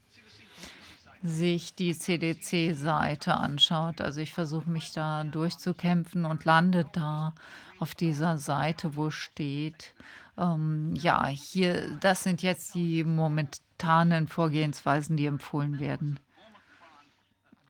sich 1.23 1.75
die 1.75 1.97
CDC-Seite 1.97 3.35
anschaut, 3.35 4.01
also 4.01 4.20
ich 4.20 4.33
versuche 4.33 4.70
mich 4.70 4.93
da 4.93 5.25
durchzukämpfen 5.25 6.25
und 6.25 6.45
lande 6.45 6.87
da 6.93 7.35
auf 7.78 7.95
dieser 7.95 8.39
Seite, 8.39 8.97
wo 8.97 9.11
steht, 9.11 9.95
ähm, 10.39 10.95
ja, 10.95 11.27
hier, 11.27 11.97
das 12.01 12.23
sind 12.23 12.43
jetzt 12.43 12.75
die 12.75 13.05
momentanen 13.05 14.28
Vorgehensweisen, 14.28 15.17
die 15.17 15.27
empfohlen 15.27 15.81
werden. 15.81 16.20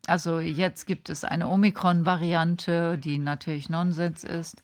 Also 0.07 0.41
jetzt 0.41 0.87
gibt 0.87 1.11
es 1.11 1.25
eine 1.25 1.49
Omikron-Variante, 1.49 2.97
die 2.99 3.19
natürlich 3.19 3.69
Nonsens 3.69 4.25
ist. 4.25 4.63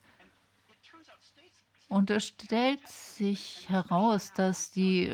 Und 1.88 2.10
es 2.10 2.26
stellt 2.26 2.86
sich 2.88 3.68
heraus, 3.68 4.32
dass 4.34 4.70
die 4.70 5.12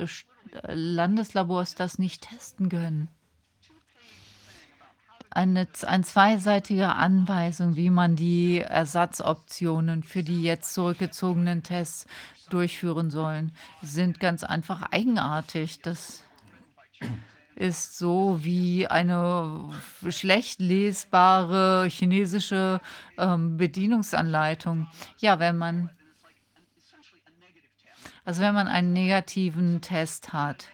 Landeslabors 0.62 1.74
das 1.74 1.99
nicht 1.99 2.28
testen 2.28 2.68
können. 2.68 3.08
Eine, 5.32 5.68
eine 5.82 6.02
zweiseitige 6.02 6.89
Anweisung, 6.89 7.76
wie 7.76 7.90
man 7.90 8.16
die 8.16 8.60
Ersatzoptionen 8.60 10.02
für 10.02 10.24
die 10.24 10.42
jetzt 10.42 10.74
zurückgezogenen 10.74 11.62
Tests 11.62 12.07
durchführen 12.49 13.10
sollen, 13.10 13.52
sind 13.81 14.18
ganz 14.18 14.42
einfach 14.42 14.82
eigenartig. 14.90 15.81
Das 15.82 16.24
ist 17.55 17.97
so 17.97 18.42
wie 18.42 18.89
eine 18.89 19.70
schlecht 20.08 20.60
lesbare 20.60 21.86
chinesische 21.89 22.81
ähm, 23.16 23.57
Bedienungsanleitung. 23.57 24.89
Ja, 25.18 25.39
wenn 25.39 25.58
man 25.58 25.90
also 28.24 28.42
wenn 28.42 28.55
man 28.55 28.68
einen 28.68 28.92
negativen 28.92 29.81
Test 29.81 30.32
hat, 30.32 30.68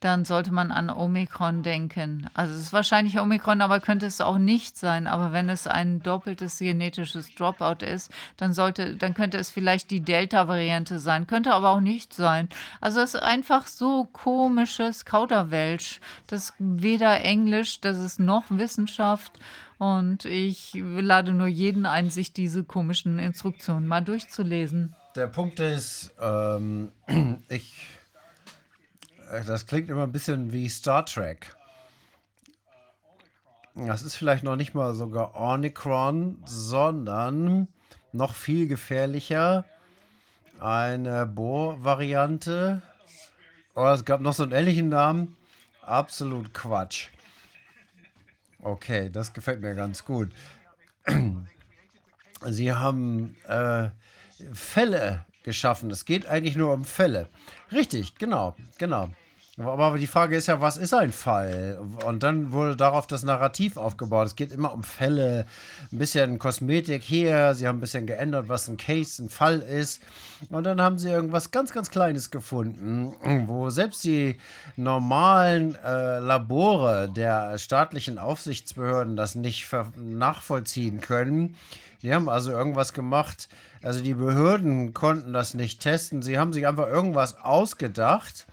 dann 0.00 0.24
sollte 0.24 0.52
man 0.52 0.70
an 0.72 0.90
Omikron 0.90 1.62
denken. 1.62 2.28
Also 2.34 2.54
es 2.54 2.60
ist 2.60 2.72
wahrscheinlich 2.72 3.18
Omikron, 3.18 3.62
aber 3.62 3.80
könnte 3.80 4.06
es 4.06 4.20
auch 4.20 4.36
nicht 4.38 4.76
sein. 4.76 5.06
Aber 5.06 5.32
wenn 5.32 5.48
es 5.48 5.66
ein 5.66 6.02
doppeltes 6.02 6.58
genetisches 6.58 7.34
Dropout 7.34 7.84
ist, 7.84 8.12
dann 8.36 8.52
sollte, 8.52 8.96
dann 8.96 9.14
könnte 9.14 9.38
es 9.38 9.50
vielleicht 9.50 9.90
die 9.90 10.00
Delta-Variante 10.00 11.00
sein, 11.00 11.26
könnte 11.26 11.54
aber 11.54 11.70
auch 11.70 11.80
nicht 11.80 12.12
sein. 12.12 12.48
Also 12.80 13.00
es 13.00 13.14
ist 13.14 13.22
einfach 13.22 13.66
so 13.66 14.04
komisches 14.12 15.06
Kauderwelsch. 15.06 16.00
Das 16.26 16.50
ist 16.50 16.54
weder 16.58 17.22
Englisch, 17.22 17.80
das 17.80 17.98
ist 17.98 18.20
noch 18.20 18.44
Wissenschaft. 18.50 19.32
Und 19.78 20.24
ich 20.24 20.72
lade 20.74 21.32
nur 21.32 21.48
jeden 21.48 21.86
ein, 21.86 22.10
sich 22.10 22.32
diese 22.32 22.64
komischen 22.64 23.18
Instruktionen 23.18 23.86
mal 23.86 24.02
durchzulesen 24.02 24.94
der 25.16 25.26
Punkt 25.26 25.58
ist, 25.60 26.12
ähm, 26.20 26.92
ich, 27.48 27.74
äh, 29.30 29.44
das 29.44 29.66
klingt 29.66 29.88
immer 29.88 30.02
ein 30.02 30.12
bisschen 30.12 30.52
wie 30.52 30.68
Star 30.68 31.04
Trek. 31.06 31.54
Das 33.74 34.02
ist 34.02 34.16
vielleicht 34.16 34.44
noch 34.44 34.56
nicht 34.56 34.74
mal 34.74 34.94
sogar 34.94 35.34
Omicron, 35.34 36.42
sondern 36.46 37.68
noch 38.12 38.34
viel 38.34 38.66
gefährlicher 38.66 39.64
eine 40.60 41.26
Bohr-Variante. 41.26 42.82
Oh, 43.74 43.86
es 43.88 44.04
gab 44.04 44.20
noch 44.22 44.32
so 44.32 44.44
einen 44.44 44.52
ähnlichen 44.52 44.88
Namen. 44.88 45.36
Absolut 45.82 46.54
Quatsch. 46.54 47.08
Okay, 48.62 49.10
das 49.10 49.32
gefällt 49.32 49.60
mir 49.60 49.74
ganz 49.74 50.04
gut. 50.04 50.30
Sie 52.46 52.72
haben 52.72 53.36
äh, 53.46 53.90
Fälle 54.52 55.24
geschaffen. 55.42 55.90
Es 55.90 56.04
geht 56.04 56.26
eigentlich 56.26 56.56
nur 56.56 56.72
um 56.72 56.84
Fälle. 56.84 57.28
Richtig, 57.72 58.16
genau, 58.16 58.54
genau. 58.78 59.10
Aber 59.58 59.96
die 59.96 60.06
Frage 60.06 60.36
ist 60.36 60.48
ja, 60.48 60.60
was 60.60 60.76
ist 60.76 60.92
ein 60.92 61.12
Fall? 61.12 61.80
Und 62.04 62.22
dann 62.22 62.52
wurde 62.52 62.76
darauf 62.76 63.06
das 63.06 63.22
Narrativ 63.22 63.78
aufgebaut. 63.78 64.26
Es 64.26 64.36
geht 64.36 64.52
immer 64.52 64.74
um 64.74 64.82
Fälle, 64.82 65.46
ein 65.90 65.98
bisschen 65.98 66.38
Kosmetik 66.38 67.02
hier. 67.02 67.54
Sie 67.54 67.66
haben 67.66 67.78
ein 67.78 67.80
bisschen 67.80 68.06
geändert, 68.06 68.50
was 68.50 68.68
ein 68.68 68.76
Case, 68.76 69.22
ein 69.22 69.30
Fall 69.30 69.60
ist. 69.60 70.02
Und 70.50 70.64
dann 70.64 70.82
haben 70.82 70.98
sie 70.98 71.08
irgendwas 71.08 71.52
ganz, 71.52 71.72
ganz 71.72 71.88
Kleines 71.88 72.30
gefunden, 72.30 73.14
wo 73.48 73.70
selbst 73.70 74.04
die 74.04 74.36
normalen 74.76 75.74
äh, 75.82 76.18
Labore 76.18 77.08
der 77.10 77.56
staatlichen 77.56 78.18
Aufsichtsbehörden 78.18 79.16
das 79.16 79.36
nicht 79.36 79.66
nachvollziehen 79.96 81.00
können. 81.00 81.56
Die 82.02 82.12
haben 82.12 82.28
also 82.28 82.50
irgendwas 82.50 82.92
gemacht, 82.92 83.48
also 83.86 84.02
die 84.02 84.14
Behörden 84.14 84.94
konnten 84.94 85.32
das 85.32 85.54
nicht 85.54 85.80
testen. 85.80 86.20
Sie 86.20 86.40
haben 86.40 86.52
sich 86.52 86.66
einfach 86.66 86.88
irgendwas 86.88 87.36
ausgedacht. 87.40 88.48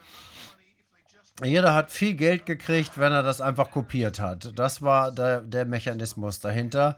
Jeder 1.44 1.74
hat 1.74 1.90
viel 1.90 2.14
Geld 2.14 2.46
gekriegt, 2.46 3.00
wenn 3.00 3.12
er 3.12 3.24
das 3.24 3.42
einfach 3.42 3.72
kopiert 3.72 4.20
hat. 4.20 4.52
Das 4.56 4.84
war 4.84 5.12
der, 5.12 5.42
der 5.42 5.66
Mechanismus 5.66 6.40
dahinter. 6.40 6.98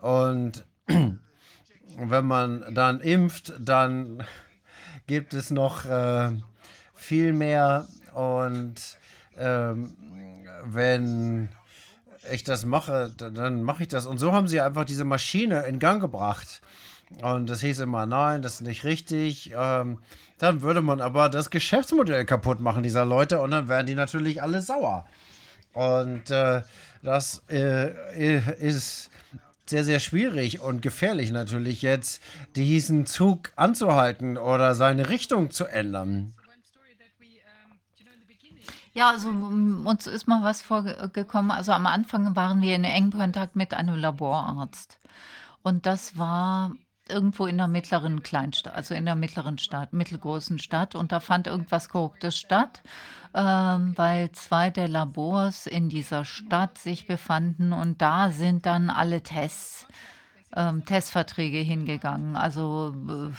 Und 0.00 0.64
wenn 0.86 2.24
man 2.24 2.72
dann 2.72 3.00
impft, 3.00 3.52
dann 3.58 4.22
gibt 5.08 5.34
es 5.34 5.50
noch 5.50 5.84
äh, 5.84 6.30
viel 6.94 7.32
mehr. 7.32 7.88
Und 8.14 8.76
ähm, 9.36 9.96
wenn 10.64 11.48
ich 12.30 12.44
das 12.44 12.64
mache, 12.64 13.10
dann 13.16 13.64
mache 13.64 13.82
ich 13.82 13.88
das. 13.88 14.06
Und 14.06 14.18
so 14.18 14.30
haben 14.30 14.46
sie 14.46 14.60
einfach 14.60 14.84
diese 14.84 15.04
Maschine 15.04 15.62
in 15.66 15.80
Gang 15.80 16.00
gebracht. 16.00 16.62
Und 17.20 17.48
das 17.48 17.60
hieß 17.60 17.80
immer, 17.80 18.06
nein, 18.06 18.42
das 18.42 18.54
ist 18.54 18.60
nicht 18.62 18.84
richtig. 18.84 19.52
Ähm, 19.56 19.98
dann 20.38 20.62
würde 20.62 20.82
man 20.82 21.00
aber 21.00 21.28
das 21.28 21.50
Geschäftsmodell 21.50 22.24
kaputt 22.24 22.60
machen 22.60 22.82
dieser 22.82 23.04
Leute 23.04 23.40
und 23.40 23.52
dann 23.52 23.68
wären 23.68 23.86
die 23.86 23.94
natürlich 23.94 24.42
alle 24.42 24.62
sauer. 24.62 25.06
Und 25.72 26.30
äh, 26.30 26.62
das 27.02 27.42
äh, 27.48 28.38
ist 28.60 29.10
sehr, 29.66 29.84
sehr 29.84 30.00
schwierig 30.00 30.60
und 30.60 30.82
gefährlich 30.82 31.30
natürlich 31.30 31.82
jetzt, 31.82 32.22
diesen 32.56 33.06
Zug 33.06 33.52
anzuhalten 33.56 34.36
oder 34.36 34.74
seine 34.74 35.08
Richtung 35.08 35.50
zu 35.50 35.66
ändern. 35.66 36.34
Ja, 38.94 39.10
also 39.10 39.28
um, 39.28 39.86
uns 39.86 40.06
ist 40.06 40.28
mal 40.28 40.42
was 40.42 40.60
vorgekommen. 40.60 41.50
Also 41.50 41.72
am 41.72 41.86
Anfang 41.86 42.36
waren 42.36 42.60
wir 42.60 42.74
in 42.74 42.84
engem 42.84 43.12
Kontakt 43.12 43.56
mit 43.56 43.72
einem 43.72 43.96
Laborarzt. 43.96 44.98
Und 45.62 45.86
das 45.86 46.18
war 46.18 46.72
irgendwo 47.12 47.46
in 47.46 47.58
der 47.58 47.68
mittleren 47.68 48.22
Kleinstadt, 48.22 48.74
also 48.74 48.94
in 48.94 49.04
der 49.04 49.14
mittleren 49.14 49.58
Stadt, 49.58 49.92
mittelgroßen 49.92 50.58
Stadt. 50.58 50.94
Und 50.94 51.12
da 51.12 51.20
fand 51.20 51.46
irgendwas 51.46 51.88
Korruptes 51.88 52.36
statt, 52.38 52.82
ähm, 53.34 53.92
weil 53.96 54.32
zwei 54.32 54.70
der 54.70 54.88
Labors 54.88 55.66
in 55.66 55.88
dieser 55.88 56.24
Stadt 56.24 56.78
sich 56.78 57.06
befanden. 57.06 57.72
Und 57.72 58.02
da 58.02 58.30
sind 58.30 58.66
dann 58.66 58.90
alle 58.90 59.22
Tests, 59.22 59.86
ähm, 60.56 60.84
Testverträge 60.84 61.58
hingegangen. 61.58 62.36
Also 62.36 62.94
äh, 63.08 63.30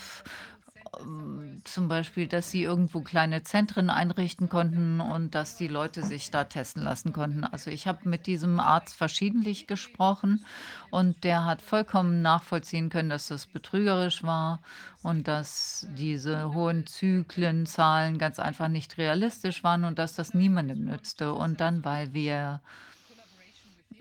zum 1.64 1.88
Beispiel, 1.88 2.28
dass 2.28 2.52
sie 2.52 2.64
irgendwo 2.64 3.02
kleine 3.02 3.44
Zentren 3.44 3.90
einrichten 3.90 4.50
konnten 4.50 5.02
und 5.02 5.34
dass 5.34 5.56
die 5.58 5.68
Leute 5.68 6.04
sich 6.04 6.30
da 6.32 6.44
testen 6.44 6.84
lassen 6.84 7.14
konnten. 7.14 7.44
Also 7.44 7.72
ich 7.72 7.88
habe 7.88 8.08
mit 8.08 8.28
diesem 8.28 8.60
Arzt 8.60 8.96
verschiedentlich 8.96 9.68
gesprochen 9.68 10.46
und 10.92 11.24
der 11.24 11.46
hat 11.46 11.62
vollkommen 11.62 12.22
nachvollziehen 12.22 12.90
können, 12.90 13.10
dass 13.10 13.28
das 13.28 13.48
betrügerisch 13.48 14.24
war 14.24 14.62
und 15.02 15.28
dass 15.28 15.88
diese 15.98 16.54
hohen 16.54 16.86
Zyklenzahlen 16.86 18.18
ganz 18.18 18.40
einfach 18.40 18.68
nicht 18.68 18.98
realistisch 18.98 19.64
waren 19.64 19.86
und 19.86 20.00
dass 20.00 20.16
das 20.16 20.34
niemandem 20.34 20.86
nützte. 20.86 21.34
Und 21.34 21.60
dann, 21.60 21.84
weil 21.84 22.14
wir 22.14 22.62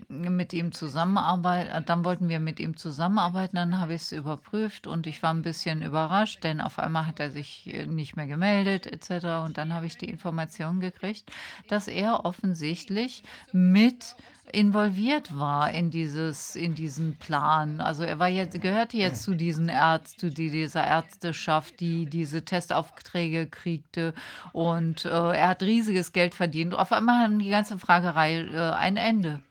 mit 0.09 0.53
ihm 0.53 0.71
zusammenarbeiten. 0.71 1.71
Äh, 1.71 1.81
dann 1.83 2.03
wollten 2.05 2.29
wir 2.29 2.39
mit 2.39 2.59
ihm 2.59 2.77
zusammenarbeiten, 2.77 3.55
dann 3.55 3.79
habe 3.79 3.93
ich 3.93 4.03
es 4.03 4.11
überprüft 4.11 4.87
und 4.87 5.07
ich 5.07 5.23
war 5.23 5.33
ein 5.33 5.41
bisschen 5.41 5.81
überrascht, 5.81 6.43
denn 6.43 6.61
auf 6.61 6.79
einmal 6.79 7.07
hat 7.07 7.19
er 7.19 7.31
sich 7.31 7.73
äh, 7.73 7.85
nicht 7.85 8.15
mehr 8.15 8.27
gemeldet 8.27 8.85
etc. 8.87 9.43
Und 9.45 9.57
dann 9.57 9.73
habe 9.73 9.85
ich 9.85 9.97
die 9.97 10.09
Information 10.09 10.79
gekriegt, 10.79 11.31
dass 11.67 11.87
er 11.87 12.25
offensichtlich 12.25 13.23
mit 13.51 14.15
involviert 14.51 15.37
war 15.37 15.71
in 15.71 15.89
dieses 15.89 16.55
in 16.55 16.75
diesen 16.75 17.17
Plan. 17.17 17.79
Also 17.79 18.03
er 18.03 18.19
war 18.19 18.27
jetzt 18.27 18.59
gehörte 18.61 18.97
jetzt 18.97 19.23
zu 19.23 19.35
diesen 19.35 19.69
Ärzten, 19.69 20.19
zu 20.19 20.29
dieser 20.31 20.85
Ärzteschaft, 20.85 21.79
die 21.79 22.05
diese 22.05 22.43
Testaufträge 22.43 23.47
kriegte 23.47 24.13
und 24.51 25.05
äh, 25.05 25.09
er 25.09 25.49
hat 25.49 25.63
riesiges 25.63 26.11
Geld 26.11 26.35
verdient. 26.35 26.75
Auf 26.75 26.91
einmal 26.91 27.23
hat 27.23 27.41
die 27.41 27.49
ganze 27.49 27.79
Fragerei 27.79 28.41
äh, 28.41 28.71
ein 28.71 28.97
Ende. 28.97 29.41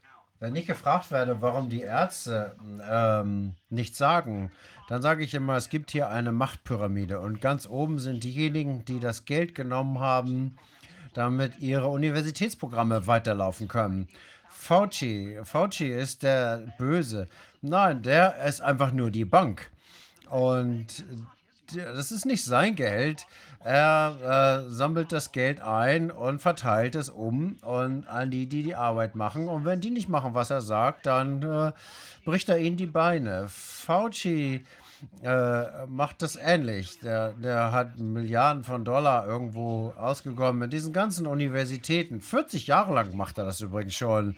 Wenn 0.42 0.56
ich 0.56 0.66
gefragt 0.66 1.12
werde, 1.12 1.40
warum 1.40 1.70
die 1.70 1.82
Ärzte 1.82 2.56
ähm, 2.90 3.54
nichts 3.70 3.96
sagen, 3.96 4.50
dann 4.88 5.00
sage 5.00 5.22
ich 5.22 5.34
immer, 5.34 5.54
es 5.54 5.68
gibt 5.68 5.92
hier 5.92 6.08
eine 6.08 6.32
Machtpyramide 6.32 7.20
und 7.20 7.40
ganz 7.40 7.68
oben 7.68 8.00
sind 8.00 8.24
diejenigen, 8.24 8.84
die 8.84 8.98
das 8.98 9.24
Geld 9.24 9.54
genommen 9.54 10.00
haben, 10.00 10.56
damit 11.14 11.60
ihre 11.60 11.86
Universitätsprogramme 11.86 13.06
weiterlaufen 13.06 13.68
können. 13.68 14.08
Fauci, 14.50 15.38
Fauci 15.44 15.86
ist 15.86 16.24
der 16.24 16.74
Böse. 16.76 17.28
Nein, 17.60 18.02
der 18.02 18.42
ist 18.44 18.62
einfach 18.62 18.90
nur 18.90 19.12
die 19.12 19.24
Bank. 19.24 19.70
Und 20.28 21.04
das 21.72 22.10
ist 22.10 22.26
nicht 22.26 22.44
sein 22.44 22.74
Geld. 22.74 23.26
Er 23.64 24.64
äh, 24.66 24.70
sammelt 24.70 25.12
das 25.12 25.30
Geld 25.32 25.60
ein 25.60 26.10
und 26.10 26.40
verteilt 26.40 26.94
es 26.94 27.08
um 27.08 27.58
und 27.62 28.08
an 28.08 28.30
die, 28.30 28.46
die 28.46 28.62
die 28.62 28.74
Arbeit 28.74 29.14
machen. 29.14 29.48
Und 29.48 29.64
wenn 29.64 29.80
die 29.80 29.90
nicht 29.90 30.08
machen, 30.08 30.34
was 30.34 30.50
er 30.50 30.60
sagt, 30.60 31.06
dann 31.06 31.42
äh, 31.42 31.72
bricht 32.24 32.48
er 32.48 32.58
ihnen 32.58 32.76
die 32.76 32.86
Beine. 32.86 33.46
Fauci 33.48 34.64
äh, 35.22 35.86
macht 35.86 36.22
das 36.22 36.36
ähnlich. 36.36 36.98
Der, 37.00 37.32
der 37.32 37.72
hat 37.72 37.98
Milliarden 37.98 38.64
von 38.64 38.84
Dollar 38.84 39.26
irgendwo 39.26 39.92
ausgekommen 39.96 40.58
mit 40.58 40.72
diesen 40.72 40.92
ganzen 40.92 41.26
Universitäten. 41.26 42.20
40 42.20 42.66
Jahre 42.66 42.94
lang 42.94 43.16
macht 43.16 43.38
er 43.38 43.44
das 43.44 43.60
übrigens 43.60 43.94
schon. 43.94 44.36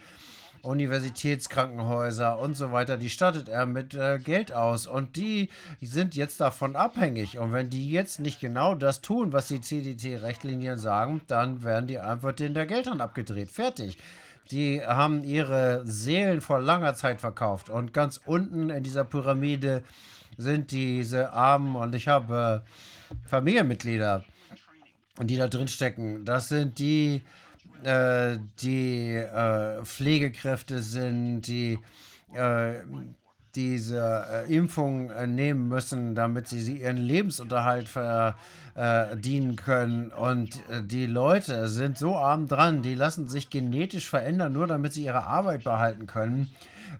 Universitätskrankenhäuser 0.65 2.39
und 2.39 2.55
so 2.55 2.71
weiter, 2.71 2.97
die 2.97 3.09
stattet 3.09 3.49
er 3.49 3.65
mit 3.65 3.93
äh, 3.93 4.19
Geld 4.19 4.51
aus 4.51 4.87
und 4.87 5.15
die 5.15 5.49
sind 5.81 6.15
jetzt 6.15 6.41
davon 6.41 6.75
abhängig. 6.75 7.37
Und 7.37 7.53
wenn 7.53 7.69
die 7.69 7.89
jetzt 7.89 8.19
nicht 8.19 8.39
genau 8.39 8.75
das 8.75 9.01
tun, 9.01 9.33
was 9.33 9.47
die 9.47 9.61
CDT-Rechtlinien 9.61 10.77
sagen, 10.77 11.21
dann 11.27 11.63
werden 11.63 11.87
die 11.87 11.99
einfach 11.99 12.33
den 12.33 12.53
der 12.53 12.65
Geldhand 12.65 13.01
abgedreht. 13.01 13.49
Fertig. 13.49 13.97
Die 14.51 14.81
haben 14.85 15.23
ihre 15.23 15.81
Seelen 15.85 16.41
vor 16.41 16.59
langer 16.59 16.93
Zeit 16.93 17.19
verkauft. 17.19 17.69
Und 17.69 17.93
ganz 17.93 18.19
unten 18.25 18.69
in 18.69 18.83
dieser 18.83 19.03
Pyramide 19.03 19.83
sind 20.37 20.71
diese 20.71 21.31
Armen 21.33 21.75
und 21.75 21.95
ich 21.95 22.07
habe 22.07 22.63
äh, 22.63 23.29
Familienmitglieder, 23.29 24.23
die 25.21 25.37
da 25.37 25.47
drin 25.47 25.67
stecken. 25.67 26.25
Das 26.25 26.49
sind 26.49 26.79
die, 26.79 27.23
äh, 27.83 28.37
die 28.61 29.13
äh, 29.13 29.83
Pflegekräfte 29.83 30.81
sind, 30.81 31.41
die 31.41 31.79
äh, 32.33 32.73
diese 33.55 34.45
äh, 34.47 34.53
Impfung 34.53 35.09
äh, 35.11 35.27
nehmen 35.27 35.67
müssen, 35.69 36.15
damit 36.15 36.47
sie, 36.47 36.77
ihren 36.77 36.97
Lebensunterhalt 36.97 37.87
verdienen 37.87 39.55
können. 39.55 40.11
Und 40.11 40.61
die 40.83 41.05
Leute 41.05 41.69
sind 41.69 41.97
so 41.97 42.17
arm 42.17 42.47
dran, 42.47 42.81
die 42.81 42.95
lassen 42.95 43.29
sich 43.29 43.49
genetisch 43.49 44.09
verändern, 44.09 44.51
nur 44.51 44.67
damit 44.67 44.93
sie 44.93 45.05
ihre 45.05 45.25
Arbeit 45.25 45.63
behalten 45.63 46.07
können. 46.07 46.49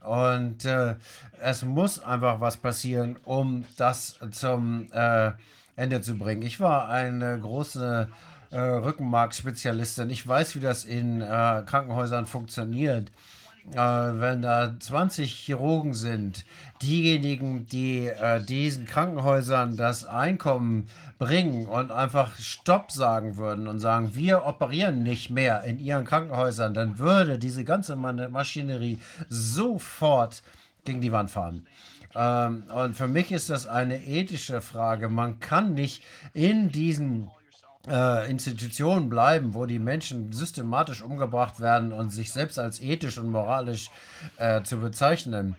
Und 0.02 0.66
äh, 0.66 0.95
es 1.42 1.64
muss 1.64 2.00
einfach 2.00 2.40
was 2.40 2.58
passieren, 2.58 3.18
um 3.24 3.66
das 3.78 4.18
zum 4.32 4.88
äh, 4.94 5.32
Ende 5.76 6.02
zu 6.02 6.18
bringen. 6.18 6.42
Ich 6.44 6.60
war 6.60 6.90
eine 6.90 7.40
große 7.40 8.08
äh, 8.56 8.59
Rückenmarkspezialistin. 8.59 10.09
Ich 10.09 10.25
weiß, 10.25 10.56
wie 10.56 10.61
das 10.61 10.85
in 10.85 11.22
äh, 11.22 11.64
Krankenhäusern 11.66 12.25
funktioniert. 12.25 13.11
Äh, 13.74 13.75
wenn 13.75 14.42
da 14.42 14.74
20 14.80 15.30
Chirurgen 15.30 15.93
sind, 15.93 16.45
diejenigen, 16.82 17.67
die 17.67 18.08
äh, 18.08 18.42
diesen 18.42 18.85
Krankenhäusern 18.85 19.75
das 19.75 20.06
Einkommen 20.06 20.88
bringen 21.17 21.66
und 21.66 21.92
einfach 21.92 22.38
Stopp 22.38 22.92
sagen 22.92 23.35
würden 23.35 23.67
und 23.67 23.80
sagen, 23.80 24.16
wir 24.16 24.45
operieren 24.45 25.03
nicht 25.03 25.30
mehr 25.30 25.64
in 25.64 25.77
ihren 25.77 26.06
Krankenhäusern, 26.06 26.74
dann 26.74 26.98
würde 26.98 27.38
diese 27.38 27.66
ganze 27.66 27.98
Maschinerie 27.98 29.00
sofort 29.27 30.43
gegen 30.85 31.01
die 31.01 31.11
Wand 31.11 31.32
fahren. 31.32 31.66
Ähm, 32.16 32.64
und 32.74 32.95
für 32.95 33.08
mich 33.09 33.34
ist 33.34 33.50
das 33.50 33.67
eine 33.67 34.01
ethische 34.06 34.61
Frage. 34.61 35.09
Man 35.09 35.40
kann 35.40 35.74
nicht 35.74 36.03
in 36.34 36.69
diesen 36.72 37.30
äh, 37.88 38.30
Institutionen 38.30 39.10
bleiben, 39.10 39.54
wo 39.54 39.66
die 39.66 39.80
Menschen 39.80 40.32
systematisch 40.32 41.02
umgebracht 41.02 41.60
werden 41.60 41.94
und 41.94 42.10
sich 42.10 42.32
selbst 42.32 42.60
als 42.60 42.82
ethisch 42.82 43.18
und 43.18 43.30
moralisch 43.30 43.90
äh, 44.38 44.64
zu 44.64 44.78
bezeichnen. 44.78 45.56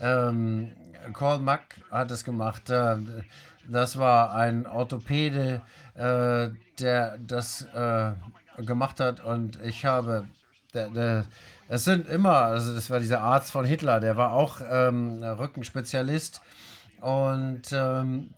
Ähm, 0.00 0.72
Karl 1.12 1.38
Mack 1.38 1.76
hat 1.90 2.10
es 2.10 2.24
gemacht. 2.24 2.70
Äh, 2.70 2.96
das 3.68 3.96
war 3.96 4.34
ein 4.34 4.66
Orthopäde, 4.66 5.62
äh, 5.94 6.48
der 6.78 7.18
das 7.18 7.62
äh, 7.74 8.12
gemacht 8.62 9.00
hat 9.00 9.24
und 9.24 9.60
ich 9.62 9.84
habe, 9.84 10.26
der, 10.74 10.88
der, 10.90 11.24
es 11.68 11.84
sind 11.84 12.08
immer, 12.08 12.36
also 12.36 12.74
das 12.74 12.90
war 12.90 13.00
dieser 13.00 13.20
Arzt 13.20 13.50
von 13.50 13.64
Hitler, 13.64 14.00
der 14.00 14.16
war 14.16 14.32
auch 14.32 14.60
ähm, 14.68 15.22
Rückenspezialist 15.22 16.42
und 17.00 17.62
ähm, 17.72 18.30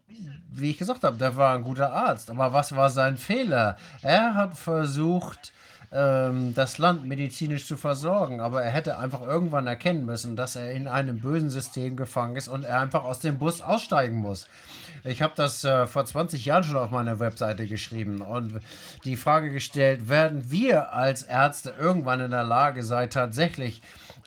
wie 0.51 0.71
ich 0.71 0.79
gesagt 0.79 1.05
habe, 1.05 1.17
der 1.17 1.37
war 1.37 1.55
ein 1.55 1.63
guter 1.65 1.93
Arzt. 1.93 2.31
Aber 2.31 2.53
was 2.53 2.75
war 2.75 2.91
sein 2.91 3.17
Fehler? 3.17 3.77
Er 4.03 4.35
hat 4.35 4.57
versucht, 4.57 5.53
ähm, 5.95 6.55
das 6.55 6.79
Land 6.79 7.07
medizinisch 7.07 7.67
zu 7.67 7.77
versorgen, 7.77 8.41
aber 8.41 8.63
er 8.63 8.71
hätte 8.71 8.99
einfach 8.99 9.23
irgendwann 9.23 9.67
erkennen 9.67 10.05
müssen, 10.05 10.37
dass 10.37 10.57
er 10.57 10.73
in 10.73 10.89
einem 10.89 11.21
bösen 11.21 11.51
System 11.51 11.97
gefangen 11.97 12.37
ist 12.37 12.49
und 12.49 12.65
er 12.65 12.81
einfach 12.81 13.05
aus 13.05 13.21
dem 13.21 13.39
Bus 13.39 13.61
aussteigen 13.61 14.17
muss. 14.17 14.49
Ich 15.05 15.23
habe 15.23 15.35
das 15.37 15.65
äh, 15.65 15.87
vor 15.87 16.05
20 16.05 16.45
Jahren 16.45 16.65
schon 16.65 16.77
auf 16.77 16.91
meiner 16.91 17.21
Webseite 17.21 17.67
geschrieben 17.67 18.23
und 18.23 18.61
die 19.05 19.17
Frage 19.17 19.51
gestellt, 19.51 20.09
werden 20.09 20.51
wir 20.51 20.93
als 20.93 21.23
Ärzte 21.23 21.75
irgendwann 21.79 22.21
in 22.21 22.31
der 22.31 22.45
Lage 22.45 22.83
sein, 22.83 23.11
tatsächlich 23.11 23.83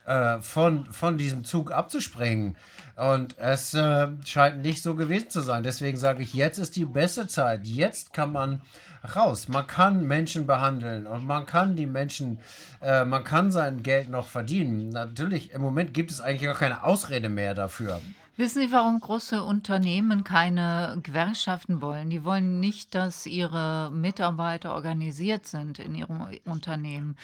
äh, 0.06 0.38
von, 0.40 0.86
von 0.92 1.18
diesem 1.18 1.44
Zug 1.44 1.72
abzuspringen? 1.72 2.56
Und 2.98 3.38
es 3.38 3.74
äh, 3.74 4.08
scheint 4.24 4.62
nicht 4.62 4.82
so 4.82 4.96
gewesen 4.96 5.30
zu 5.30 5.40
sein. 5.40 5.62
Deswegen 5.62 5.98
sage 5.98 6.22
ich, 6.22 6.34
jetzt 6.34 6.58
ist 6.58 6.74
die 6.74 6.84
beste 6.84 7.28
Zeit. 7.28 7.64
Jetzt 7.64 8.12
kann 8.12 8.32
man 8.32 8.60
raus. 9.14 9.46
Man 9.46 9.66
kann 9.66 10.06
Menschen 10.06 10.46
behandeln 10.46 11.06
und 11.06 11.24
man 11.24 11.46
kann 11.46 11.76
die 11.76 11.86
Menschen, 11.86 12.38
äh, 12.82 13.04
man 13.04 13.22
kann 13.22 13.52
sein 13.52 13.84
Geld 13.84 14.08
noch 14.08 14.26
verdienen. 14.26 14.88
Natürlich, 14.88 15.52
im 15.52 15.62
Moment 15.62 15.94
gibt 15.94 16.10
es 16.10 16.20
eigentlich 16.20 16.42
gar 16.42 16.54
keine 16.54 16.82
Ausrede 16.82 17.28
mehr 17.28 17.54
dafür. 17.54 18.00
Wissen 18.36 18.62
Sie, 18.62 18.72
warum 18.72 19.00
große 19.00 19.42
Unternehmen 19.42 20.22
keine 20.22 20.98
Gewerkschaften 21.02 21.80
wollen? 21.80 22.10
Die 22.10 22.24
wollen 22.24 22.60
nicht, 22.60 22.94
dass 22.94 23.26
ihre 23.26 23.90
Mitarbeiter 23.92 24.74
organisiert 24.74 25.46
sind 25.46 25.80
in 25.80 25.94
ihrem 25.94 26.26
Unternehmen. 26.44 27.16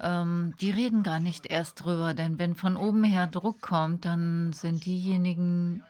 Ähm, 0.00 0.54
die 0.60 0.70
reden 0.70 1.02
gar 1.02 1.20
nicht 1.20 1.46
erst 1.46 1.84
drüber, 1.84 2.14
denn 2.14 2.38
wenn 2.38 2.54
von 2.54 2.76
oben 2.76 3.04
her 3.04 3.26
Druck 3.26 3.60
kommt, 3.60 4.04
dann 4.04 4.52
sind 4.52 4.86
diejenigen, 4.86 5.82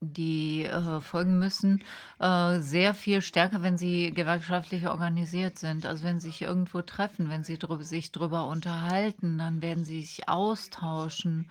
die 0.00 0.64
äh, 0.64 1.00
folgen 1.00 1.38
müssen, 1.38 1.84
äh, 2.18 2.58
sehr 2.60 2.94
viel 2.94 3.22
stärker, 3.22 3.62
wenn 3.62 3.76
sie 3.76 4.12
gewerkschaftlich 4.12 4.88
organisiert 4.88 5.58
sind. 5.58 5.86
Also 5.86 6.04
wenn 6.04 6.20
sie 6.20 6.28
sich 6.28 6.42
irgendwo 6.42 6.82
treffen, 6.82 7.28
wenn 7.28 7.44
sie 7.44 7.58
drü 7.58 7.84
sich 7.84 8.10
drüber 8.10 8.46
unterhalten, 8.46 9.38
dann 9.38 9.62
werden 9.62 9.84
sie 9.84 10.00
sich 10.00 10.28
austauschen 10.28 11.50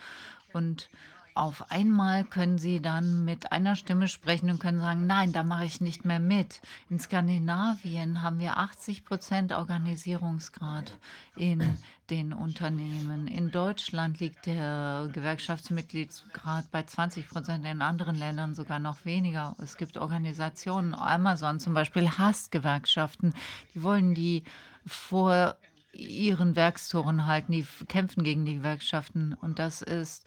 und 0.51 0.90
auf 1.39 1.71
einmal 1.71 2.25
können 2.25 2.57
sie 2.57 2.81
dann 2.81 3.23
mit 3.23 3.53
einer 3.53 3.77
Stimme 3.77 4.09
sprechen 4.09 4.49
und 4.49 4.59
können 4.59 4.81
sagen, 4.81 5.07
nein, 5.07 5.31
da 5.31 5.43
mache 5.43 5.63
ich 5.63 5.79
nicht 5.79 6.03
mehr 6.03 6.19
mit. 6.19 6.59
In 6.89 6.99
Skandinavien 6.99 8.21
haben 8.21 8.39
wir 8.39 8.57
80 8.57 9.05
Prozent 9.05 9.53
Organisierungsgrad 9.53 10.93
in 11.37 11.77
den 12.09 12.33
Unternehmen. 12.33 13.27
In 13.27 13.51
Deutschland 13.51 14.19
liegt 14.19 14.47
der 14.47 15.07
Gewerkschaftsmitgliedsgrad 15.13 16.69
bei 16.71 16.83
20 16.83 17.29
Prozent, 17.29 17.65
in 17.65 17.81
anderen 17.81 18.17
Ländern 18.17 18.53
sogar 18.53 18.79
noch 18.79 19.05
weniger. 19.05 19.55
Es 19.59 19.77
gibt 19.77 19.97
Organisationen, 19.97 20.93
Amazon 20.93 21.61
zum 21.61 21.73
Beispiel 21.73 22.09
hasst 22.09 22.51
Gewerkschaften, 22.51 23.33
die 23.73 23.81
wollen 23.81 24.13
die 24.13 24.43
vor 24.85 25.55
ihren 25.93 26.57
Werkstoren 26.57 27.27
halten, 27.27 27.53
die 27.53 27.65
kämpfen 27.87 28.23
gegen 28.23 28.43
die 28.43 28.55
Gewerkschaften 28.55 29.33
und 29.35 29.57
das 29.57 29.81
ist 29.81 30.25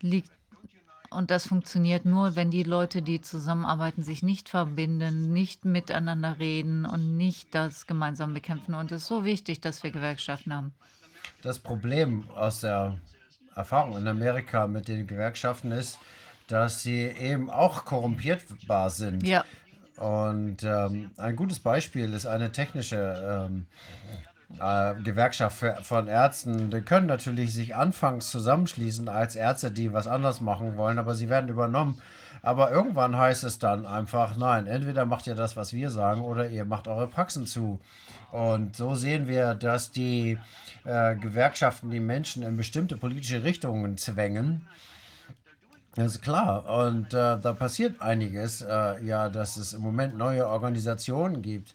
liegt 0.00 0.30
und 1.14 1.30
das 1.30 1.46
funktioniert 1.46 2.04
nur, 2.04 2.36
wenn 2.36 2.50
die 2.50 2.62
Leute, 2.62 3.02
die 3.02 3.20
zusammenarbeiten, 3.20 4.02
sich 4.02 4.22
nicht 4.22 4.48
verbinden, 4.48 5.32
nicht 5.32 5.64
miteinander 5.64 6.38
reden 6.38 6.84
und 6.84 7.16
nicht 7.16 7.54
das 7.54 7.86
gemeinsam 7.86 8.34
bekämpfen. 8.34 8.74
Und 8.74 8.92
es 8.92 9.02
ist 9.02 9.08
so 9.08 9.24
wichtig, 9.24 9.60
dass 9.60 9.82
wir 9.82 9.90
Gewerkschaften 9.90 10.54
haben. 10.54 10.72
Das 11.42 11.58
Problem 11.58 12.28
aus 12.34 12.60
der 12.60 12.98
Erfahrung 13.54 13.96
in 13.96 14.08
Amerika 14.08 14.66
mit 14.66 14.88
den 14.88 15.06
Gewerkschaften 15.06 15.72
ist, 15.72 15.98
dass 16.48 16.82
sie 16.82 17.02
eben 17.02 17.50
auch 17.50 17.84
korrumpierbar 17.84 18.90
sind. 18.90 19.26
Ja, 19.26 19.44
Und 19.96 20.62
ähm, 20.64 21.10
ein 21.16 21.36
gutes 21.36 21.60
Beispiel 21.60 22.12
ist 22.12 22.26
eine 22.26 22.50
technische 22.50 23.46
ähm, 23.48 23.66
äh, 24.60 24.94
Gewerkschaft 25.02 25.58
für, 25.58 25.78
von 25.82 26.08
Ärzten. 26.08 26.70
Die 26.70 26.80
können 26.82 27.06
natürlich 27.06 27.52
sich 27.54 27.74
anfangs 27.74 28.30
zusammenschließen 28.30 29.08
als 29.08 29.36
Ärzte, 29.36 29.70
die 29.70 29.92
was 29.92 30.06
anderes 30.06 30.40
machen 30.40 30.76
wollen, 30.76 30.98
aber 30.98 31.14
sie 31.14 31.28
werden 31.28 31.48
übernommen. 31.48 32.00
Aber 32.42 32.72
irgendwann 32.72 33.16
heißt 33.16 33.44
es 33.44 33.58
dann 33.58 33.86
einfach, 33.86 34.36
nein, 34.36 34.66
entweder 34.66 35.04
macht 35.04 35.26
ihr 35.28 35.36
das, 35.36 35.56
was 35.56 35.72
wir 35.72 35.90
sagen, 35.90 36.22
oder 36.22 36.48
ihr 36.48 36.64
macht 36.64 36.88
eure 36.88 37.06
Praxen 37.06 37.46
zu. 37.46 37.78
Und 38.32 38.76
so 38.76 38.94
sehen 38.94 39.28
wir, 39.28 39.54
dass 39.54 39.92
die 39.92 40.38
äh, 40.84 41.14
Gewerkschaften 41.16 41.90
die 41.90 42.00
Menschen 42.00 42.42
in 42.42 42.56
bestimmte 42.56 42.96
politische 42.96 43.44
Richtungen 43.44 43.96
zwängen. 43.96 44.66
Das 45.94 46.14
ist 46.14 46.22
klar. 46.22 46.64
Und 46.86 47.12
äh, 47.12 47.38
da 47.38 47.52
passiert 47.52 48.00
einiges. 48.00 48.62
Äh, 48.62 49.04
ja, 49.04 49.28
dass 49.28 49.56
es 49.56 49.74
im 49.74 49.82
Moment 49.82 50.16
neue 50.16 50.48
Organisationen 50.48 51.42
gibt, 51.42 51.74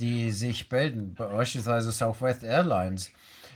die 0.00 0.30
sich 0.30 0.68
bilden. 0.68 1.14
Beispielsweise 1.14 1.92
Southwest 1.92 2.42
Airlines. 2.42 3.10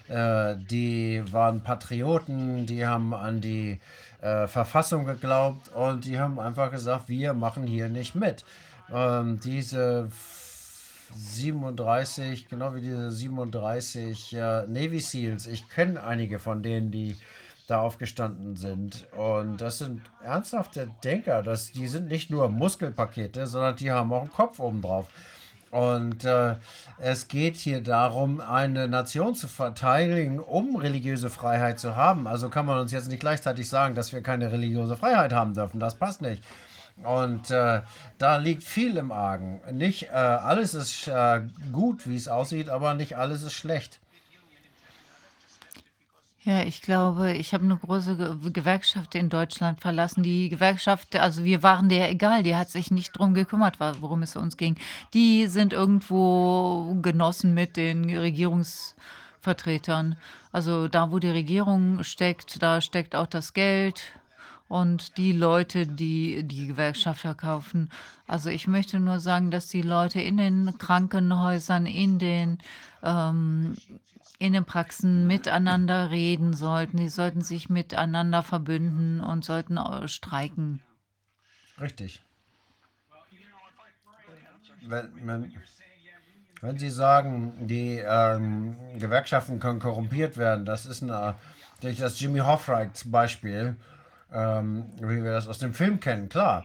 Äh, 0.09 0.57
die 0.57 1.23
waren 1.31 1.63
Patrioten, 1.63 2.67
die 2.67 2.87
haben 2.87 3.15
an 3.15 3.41
die 3.41 3.81
äh, 4.21 4.47
Verfassung 4.47 5.05
geglaubt 5.05 5.69
und 5.75 6.05
die 6.05 6.19
haben 6.19 6.39
einfach 6.39 6.71
gesagt, 6.71 7.09
wir 7.09 7.33
machen 7.33 7.65
hier 7.65 7.89
nicht 7.89 8.15
mit. 8.15 8.45
Ähm, 8.93 9.39
diese 9.41 10.11
37, 11.15 12.49
genau 12.49 12.75
wie 12.75 12.81
diese 12.81 13.11
37 13.11 14.35
äh, 14.35 14.67
Navy 14.67 15.01
SEALs, 15.01 15.47
ich 15.47 15.69
kenne 15.69 16.03
einige 16.03 16.39
von 16.39 16.63
denen, 16.63 16.91
die 16.91 17.17
da 17.67 17.81
aufgestanden 17.81 18.57
sind. 18.57 19.07
Und 19.17 19.61
das 19.61 19.79
sind 19.79 20.03
ernsthafte 20.25 20.91
Denker. 21.05 21.43
Das, 21.43 21.71
die 21.71 21.87
sind 21.87 22.09
nicht 22.09 22.29
nur 22.31 22.49
Muskelpakete, 22.49 23.47
sondern 23.47 23.77
die 23.77 23.93
haben 23.93 24.13
auch 24.13 24.23
einen 24.23 24.33
Kopf 24.33 24.59
obendrauf. 24.59 25.07
Und 25.71 26.25
äh, 26.25 26.57
es 26.99 27.29
geht 27.29 27.57
hier 27.57 27.81
darum, 27.81 28.41
eine 28.41 28.89
Nation 28.89 29.37
zu 29.37 29.47
verteidigen, 29.47 30.41
um 30.41 30.75
religiöse 30.77 31.31
Freiheit 31.31 31.79
zu 31.79 31.95
haben. 31.95 32.27
Also 32.27 32.49
kann 32.49 32.67
man 32.67 32.81
uns 32.81 32.91
jetzt 32.91 33.09
nicht 33.09 33.21
gleichzeitig 33.21 33.69
sagen, 33.69 33.95
dass 33.95 34.13
wir 34.13 34.21
keine 34.21 34.51
religiöse 34.51 34.97
Freiheit 34.97 35.33
haben 35.33 35.55
dürfen. 35.55 35.79
Das 35.79 35.95
passt 35.95 36.23
nicht. 36.23 36.43
Und 37.05 37.51
äh, 37.51 37.83
da 38.19 38.37
liegt 38.37 38.65
viel 38.65 38.97
im 38.97 39.13
Argen. 39.13 39.61
Nicht 39.73 40.09
äh, 40.09 40.09
alles 40.09 40.75
ist 40.75 41.07
äh, 41.07 41.43
gut, 41.73 42.09
wie 42.09 42.17
es 42.17 42.29
aussieht, 42.29 42.69
aber 42.69 42.95
nicht 42.95 43.17
alles 43.17 43.43
ist 43.43 43.55
schlecht. 43.55 44.01
Ja, 46.43 46.63
ich 46.63 46.81
glaube, 46.81 47.35
ich 47.35 47.53
habe 47.53 47.65
eine 47.65 47.77
große 47.77 48.17
Ge 48.17 48.51
Gewerkschaft 48.51 49.15
in 49.15 49.29
Deutschland 49.29 49.79
verlassen. 49.81 50.23
Die 50.23 50.49
Gewerkschaft, 50.49 51.15
also 51.17 51.45
wir 51.45 51.63
waren 51.63 51.91
der 51.91 52.11
egal, 52.11 52.43
die 52.43 52.57
hat 52.57 52.71
sich 52.71 52.91
nicht 52.91 53.19
drum 53.19 53.35
gekümmert, 53.35 53.79
wa 53.79 53.95
worum 54.01 54.23
es 54.23 54.37
uns 54.37 54.57
ging. 54.57 54.77
Die 55.13 55.49
sind 55.49 55.75
irgendwo 55.75 56.97
Genossen 57.03 57.53
mit 57.53 57.77
den 57.77 58.09
Regierungsvertretern. 58.17 60.17
Also 60.51 60.89
da, 60.89 61.11
wo 61.13 61.19
die 61.19 61.29
Regierung 61.29 62.03
steckt, 62.05 62.63
da 62.63 62.81
steckt 62.81 63.15
auch 63.15 63.27
das 63.27 63.53
Geld 63.53 64.01
und 64.69 65.19
die 65.19 65.33
Leute, 65.33 65.87
die 65.87 66.43
die 66.45 66.69
Gewerkschaft 66.69 67.21
verkaufen. 67.21 67.91
Also 68.27 68.49
ich 68.49 68.67
möchte 68.67 68.99
nur 68.99 69.21
sagen, 69.21 69.51
dass 69.51 69.69
die 69.69 69.83
Leute 69.83 70.23
in 70.23 70.39
den 70.39 70.79
Krankenhäusern, 70.79 71.85
in 71.85 72.19
den 72.19 72.59
ähm, 73.03 73.77
in 74.41 74.55
den 74.55 74.65
Praxen 74.65 75.27
miteinander 75.27 76.11
reden 76.11 76.55
sollten. 76.55 76.97
Die 76.97 77.11
sollten 77.11 77.43
sich 77.43 77.69
miteinander 77.69 78.43
verbünden 78.43 79.21
und 79.21 79.45
sollten 79.45 79.77
au- 79.79 80.07
streiken. 80.09 80.81
Richtig. 81.79 82.21
Wenn, 84.83 85.09
wenn, 85.27 85.53
wenn 86.63 86.79
Sie 86.79 86.89
sagen, 86.91 87.67
die 87.69 87.99
ähm, 87.99 88.77
Gewerkschaften 88.99 89.61
können 89.61 89.79
korrumpiert 89.79 90.39
werden, 90.39 90.65
das 90.65 90.87
ist 90.87 91.03
eine, 91.03 91.35
durch 91.83 91.99
das 91.99 92.19
Jimmy 92.19 92.39
Hofreich 92.39 92.89
Beispiel, 93.05 93.77
ähm, 94.33 94.87
wie 94.97 95.23
wir 95.23 95.33
das 95.33 95.49
aus 95.49 95.59
dem 95.59 95.75
Film 95.75 96.01
kennen, 96.01 96.31
klar. 96.31 96.65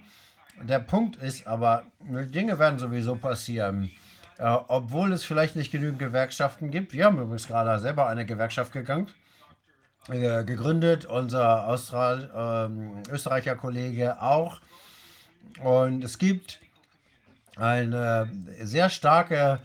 Der 0.62 0.80
Punkt 0.80 1.18
ist 1.18 1.46
aber, 1.46 1.84
Dinge 2.00 2.58
werden 2.58 2.80
sowieso 2.80 3.16
passieren. 3.16 3.92
Äh, 4.38 4.58
obwohl 4.68 5.14
es 5.14 5.24
vielleicht 5.24 5.56
nicht 5.56 5.72
genügend 5.72 6.00
Gewerkschaften 6.00 6.70
gibt. 6.70 6.94
Wir 6.94 7.06
haben 7.06 7.20
übrigens 7.20 7.48
gerade 7.48 7.80
selber 7.80 8.08
eine 8.08 8.26
Gewerkschaft 8.26 8.74
gegangen, 8.74 9.08
äh, 10.10 10.44
gegründet, 10.44 11.06
unser 11.06 11.68
Austral, 11.68 12.30
ähm, 12.36 13.04
Österreicher 13.10 13.56
Kollege 13.56 14.22
auch. 14.22 14.60
Und 15.64 16.04
es 16.04 16.18
gibt 16.18 16.60
eine 17.56 18.30
sehr 18.62 18.90
starke 18.90 19.60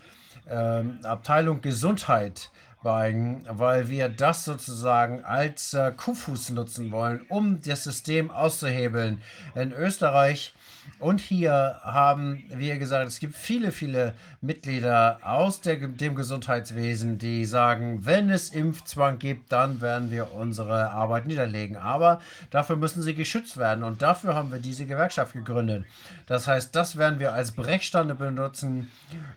ähm, 0.49 1.01
Abteilung 1.03 1.61
Gesundheit 1.61 2.51
bei, 2.83 3.43
weil 3.49 3.89
wir 3.89 4.09
das 4.09 4.45
sozusagen 4.45 5.25
als 5.25 5.75
äh, 5.75 5.93
Kuhfuß 5.97 6.51
nutzen 6.51 6.93
wollen, 6.93 7.27
um 7.29 7.61
das 7.61 7.85
System 7.85 8.31
auszuhebeln. 8.31 9.21
In 9.57 9.73
Österreich 9.73 10.55
und 10.99 11.21
hier 11.21 11.81
haben 11.83 12.45
wir 12.51 12.79
gesagt, 12.79 13.09
es 13.09 13.21
gibt 13.21 13.35
viele, 13.37 13.73
viele 13.73 14.15
Mitglieder 14.41 15.19
aus 15.23 15.61
der, 15.61 15.77
dem 15.77 16.15
Gesundheitswesen, 16.15 17.19
die 17.19 17.47
sagen, 17.47 18.05
wenn 18.05 18.29
es 18.29 18.51
Impfzwang 18.51 19.19
gibt, 19.19 19.51
dann 19.51 19.81
werden 19.81 20.11
wir 20.11 20.33
unsere 20.33 20.91
Arbeit 20.91 21.27
niederlegen. 21.27 21.77
Aber 21.77 22.21
dafür 22.51 22.77
müssen 22.77 23.03
sie 23.03 23.15
geschützt 23.15 23.57
werden 23.57 23.83
und 23.83 24.03
dafür 24.03 24.35
haben 24.35 24.53
wir 24.53 24.59
diese 24.59 24.85
Gewerkschaft 24.85 25.33
gegründet. 25.33 25.85
Das 26.27 26.47
heißt, 26.47 26.75
das 26.77 26.97
werden 26.97 27.19
wir 27.19 27.33
als 27.33 27.53
Brechstange 27.53 28.15
benutzen, 28.15 28.91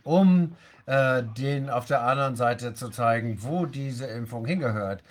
um 0.03 0.55
äh, 0.85 1.23
den 1.37 1.69
auf 1.69 1.85
der 1.85 2.01
anderen 2.03 2.35
Seite 2.35 2.73
zu 2.73 2.89
zeigen, 2.89 3.37
wo 3.41 3.65
diese 3.65 4.05
Impfung 4.05 4.45
hingehört. 4.45 5.01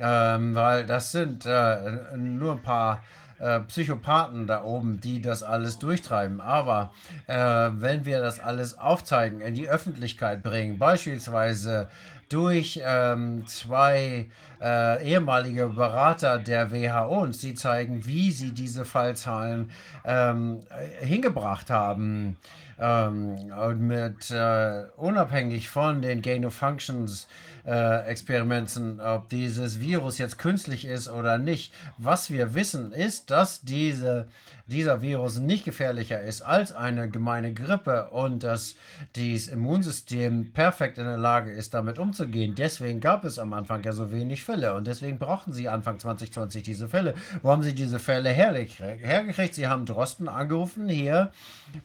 Ähm, 0.00 0.54
weil 0.54 0.86
das 0.86 1.12
sind 1.12 1.44
äh, 1.44 2.16
nur 2.16 2.52
ein 2.52 2.62
paar 2.62 3.02
äh, 3.38 3.60
Psychopathen 3.60 4.46
da 4.46 4.64
oben, 4.64 5.00
die 5.00 5.20
das 5.22 5.42
alles 5.42 5.78
durchtreiben. 5.78 6.40
Aber 6.40 6.92
äh, 7.26 7.36
wenn 7.36 8.04
wir 8.04 8.20
das 8.20 8.40
alles 8.40 8.78
aufzeigen, 8.78 9.40
in 9.40 9.54
die 9.54 9.68
Öffentlichkeit 9.68 10.42
bringen, 10.42 10.78
beispielsweise 10.78 11.88
durch 12.28 12.80
ähm, 12.84 13.46
zwei 13.46 14.26
äh, 14.60 15.04
ehemalige 15.04 15.68
Berater 15.68 16.38
der 16.38 16.70
WHO 16.70 17.20
und 17.20 17.34
sie 17.34 17.54
zeigen, 17.54 18.04
wie 18.06 18.32
sie 18.32 18.52
diese 18.52 18.84
Fallzahlen 18.84 19.70
ähm, 20.04 20.60
hingebracht 21.00 21.70
haben, 21.70 22.36
ähm, 22.78 23.50
mit 23.78 24.30
äh, 24.30 24.84
unabhängig 24.96 25.68
von 25.68 26.02
den 26.02 26.22
Gain 26.22 26.44
of 26.44 26.54
Functions 26.54 27.28
äh, 27.68 28.06
Experimenten, 28.06 28.98
ob 28.98 29.28
dieses 29.28 29.78
Virus 29.78 30.16
jetzt 30.16 30.38
künstlich 30.38 30.86
ist 30.86 31.08
oder 31.10 31.36
nicht. 31.36 31.74
Was 31.98 32.30
wir 32.30 32.54
wissen, 32.54 32.92
ist, 32.92 33.30
dass 33.30 33.60
diese, 33.60 34.26
dieser 34.66 35.02
Virus 35.02 35.38
nicht 35.38 35.66
gefährlicher 35.66 36.22
ist 36.22 36.40
als 36.40 36.72
eine 36.72 37.10
gemeine 37.10 37.52
Grippe 37.52 38.08
und 38.10 38.42
dass 38.42 38.74
das 39.12 39.48
Immunsystem 39.48 40.52
perfekt 40.54 40.96
in 40.96 41.04
der 41.04 41.18
Lage 41.18 41.52
ist, 41.52 41.74
damit 41.74 41.98
umzugehen. 41.98 42.54
Deswegen 42.54 43.00
gab 43.00 43.24
es 43.24 43.38
am 43.38 43.52
Anfang 43.52 43.82
ja 43.82 43.92
so 43.92 44.10
wenig 44.10 44.44
Fälle 44.44 44.74
und 44.74 44.86
deswegen 44.86 45.18
brauchten 45.18 45.52
sie 45.52 45.68
Anfang 45.68 45.98
2020 45.98 46.62
diese 46.62 46.88
Fälle. 46.88 47.14
Wo 47.42 47.50
haben 47.50 47.62
sie 47.62 47.74
diese 47.74 47.98
Fälle 47.98 48.30
hergekriegt? 48.30 49.54
Sie 49.54 49.68
haben 49.68 49.84
Drosten 49.84 50.28
angerufen, 50.28 50.88
hier 50.88 51.32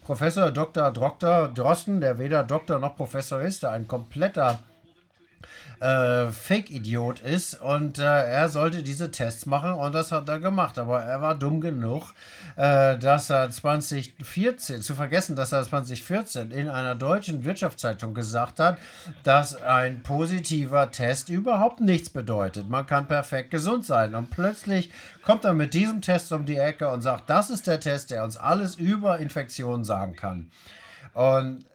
Professor 0.01 0.49
Dr. 0.49 0.91
Dr. 0.91 1.49
Drosten, 1.49 1.99
der 1.99 2.19
weder 2.19 2.45
Doktor 2.45 2.79
noch 2.79 2.95
Professor 2.95 3.41
ist, 3.41 3.63
der 3.63 3.71
ein 3.71 3.85
kompletter 3.85 4.59
äh, 5.83 6.31
Fake-Idiot 6.31 7.19
ist 7.19 7.59
und 7.59 7.99
äh, 7.99 8.03
er 8.03 8.47
sollte 8.47 8.83
diese 8.83 9.11
Tests 9.11 9.45
machen 9.45 9.73
und 9.73 9.93
das 9.93 10.13
hat 10.13 10.29
er 10.29 10.39
gemacht. 10.39 10.79
Aber 10.79 11.01
er 11.01 11.21
war 11.21 11.35
dumm 11.35 11.59
genug, 11.59 12.13
äh, 12.55 12.97
dass 12.97 13.29
er 13.29 13.49
2014, 13.49 14.81
zu 14.81 14.95
vergessen, 14.95 15.35
dass 15.35 15.51
er 15.51 15.63
2014 15.63 16.51
in 16.51 16.69
einer 16.69 16.95
deutschen 16.95 17.43
Wirtschaftszeitung 17.43 18.13
gesagt 18.13 18.61
hat, 18.61 18.77
dass 19.23 19.61
ein 19.61 20.03
positiver 20.03 20.89
Test 20.89 21.27
überhaupt 21.27 21.81
nichts 21.81 22.09
bedeutet. 22.09 22.69
Man 22.69 22.85
kann 22.85 23.07
perfekt 23.07 23.51
gesund 23.51 23.85
sein 23.85 24.15
und 24.15 24.29
plötzlich 24.29 24.89
kommt 25.25 25.43
er 25.43 25.53
mit 25.53 25.73
diesem 25.73 26.01
Test 26.01 26.31
um 26.31 26.45
die 26.45 26.57
Ecke 26.57 26.89
und 26.89 27.01
sagt, 27.01 27.29
das 27.29 27.49
ist 27.49 27.67
der 27.67 27.81
Test, 27.81 28.11
der 28.11 28.23
uns 28.23 28.37
alles 28.37 28.75
über 28.75 29.19
Infektionen 29.19 29.83
sagen 29.83 30.15
kann. 30.15 30.49
Und 31.13 31.65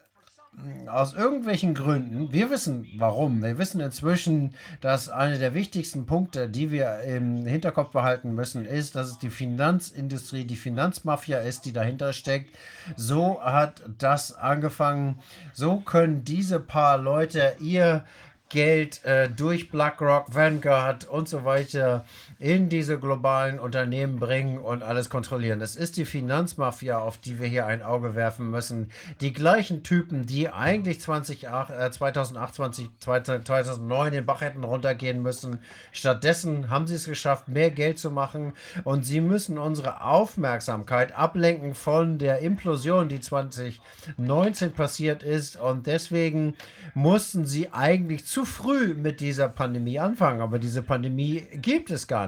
aus 0.89 1.15
irgendwelchen 1.15 1.75
Gründen, 1.75 2.33
wir 2.33 2.51
wissen 2.51 2.89
warum, 2.97 3.43
wir 3.43 3.59
wissen 3.59 3.81
inzwischen, 3.81 4.55
dass 4.81 5.09
einer 5.09 5.39
der 5.39 5.55
wichtigsten 5.55 6.07
Punkte, 6.07 6.49
die 6.49 6.71
wir 6.71 7.01
im 7.01 7.47
Hinterkopf 7.47 7.91
behalten 7.91 8.35
müssen, 8.35 8.65
ist, 8.65 8.95
dass 8.95 9.09
es 9.09 9.19
die 9.19 9.31
Finanzindustrie, 9.31 10.45
die 10.45 10.57
Finanzmafia 10.57 11.39
ist, 11.39 11.65
die 11.65 11.73
dahinter 11.73 12.13
steckt. 12.13 12.57
So 12.97 13.41
hat 13.43 13.83
das 13.99 14.33
angefangen. 14.33 15.19
So 15.53 15.79
können 15.79 16.25
diese 16.25 16.61
paar 16.61 16.99
Leute 16.99 17.57
ihr 17.61 18.05
Geld 18.49 19.05
äh, 19.05 19.29
durch 19.29 19.71
BlackRock, 19.71 20.35
Vanguard 20.35 21.07
und 21.07 21.29
so 21.29 21.45
weiter 21.45 22.05
in 22.41 22.69
diese 22.69 23.01
globalen 23.01 23.59
Unternehmen 23.59 24.21
bringen 24.21 24.59
und 24.59 24.85
alles 24.85 25.11
kontrollieren. 25.11 25.59
Das 25.59 25.75
ist 25.75 25.97
die 25.97 26.05
Finanzmafia, 26.05 26.99
auf 26.99 27.19
die 27.19 27.41
wir 27.41 27.49
hier 27.49 27.67
ein 27.67 27.83
Auge 27.83 28.15
werfen 28.15 28.49
müssen. 28.51 28.91
Die 29.21 29.33
gleichen 29.33 29.83
Typen, 29.83 30.25
die 30.25 30.49
eigentlich 30.49 31.01
2008, 31.01 31.71
äh, 31.71 31.91
2008 31.91 32.55
20, 32.55 32.91
2009 33.01 34.13
den 34.13 34.25
Bach 34.25 34.41
hätten 34.41 34.63
runtergehen 34.63 35.21
müssen. 35.21 35.59
Stattdessen 35.91 36.71
haben 36.71 36.87
sie 36.87 36.95
es 36.95 37.07
geschafft, 37.07 37.49
mehr 37.49 37.73
Geld 37.73 37.99
zu 37.99 38.13
machen 38.13 38.53
und 38.85 39.05
sie 39.05 39.21
müssen 39.21 39.59
unsere 39.59 40.05
Aufmerksamkeit 40.05 41.17
ablenken 41.17 41.75
von 41.75 42.19
der 42.19 42.39
Implosion, 42.39 43.09
die 43.09 43.19
2019 43.19 44.73
passiert 44.75 45.25
ist 45.25 45.57
und 45.57 45.89
deswegen 45.89 46.55
mussten 46.95 47.47
sie 47.47 47.73
eigentlich 47.73 48.27
zu 48.27 48.45
früh 48.45 48.95
mit 48.95 49.21
dieser 49.21 49.49
Pandemie 49.49 49.99
anfangen. 49.99 50.41
Aber 50.41 50.61
diese 50.61 50.83
Pandemie 50.83 51.47
gibt 51.55 51.91
es 51.91 52.07
gar 52.07 52.27
nicht. 52.27 52.28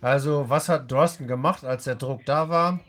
Also 0.00 0.48
was 0.48 0.68
hat 0.68 0.90
Drosten 0.90 1.26
gemacht, 1.26 1.64
als 1.64 1.84
der 1.84 1.96
Druck 1.96 2.24
da 2.24 2.48
war? 2.48 2.80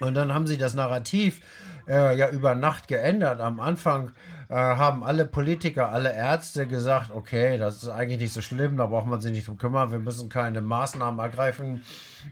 Und 0.00 0.14
dann 0.14 0.34
haben 0.34 0.46
sie 0.46 0.58
das 0.58 0.74
Narrativ 0.74 1.40
äh, 1.88 2.16
ja 2.16 2.28
über 2.28 2.54
Nacht 2.54 2.88
geändert. 2.88 3.40
Am 3.40 3.60
Anfang 3.60 4.12
äh, 4.48 4.54
haben 4.54 5.02
alle 5.02 5.24
Politiker, 5.24 5.90
alle 5.90 6.14
Ärzte 6.14 6.66
gesagt, 6.66 7.10
okay, 7.10 7.58
das 7.58 7.82
ist 7.82 7.88
eigentlich 7.88 8.20
nicht 8.20 8.32
so 8.32 8.42
schlimm, 8.42 8.76
da 8.76 8.86
braucht 8.86 9.06
man 9.06 9.20
sich 9.20 9.32
nicht 9.32 9.48
drum 9.48 9.58
kümmern, 9.58 9.90
wir 9.90 9.98
müssen 9.98 10.28
keine 10.28 10.60
Maßnahmen 10.60 11.18
ergreifen, 11.18 11.82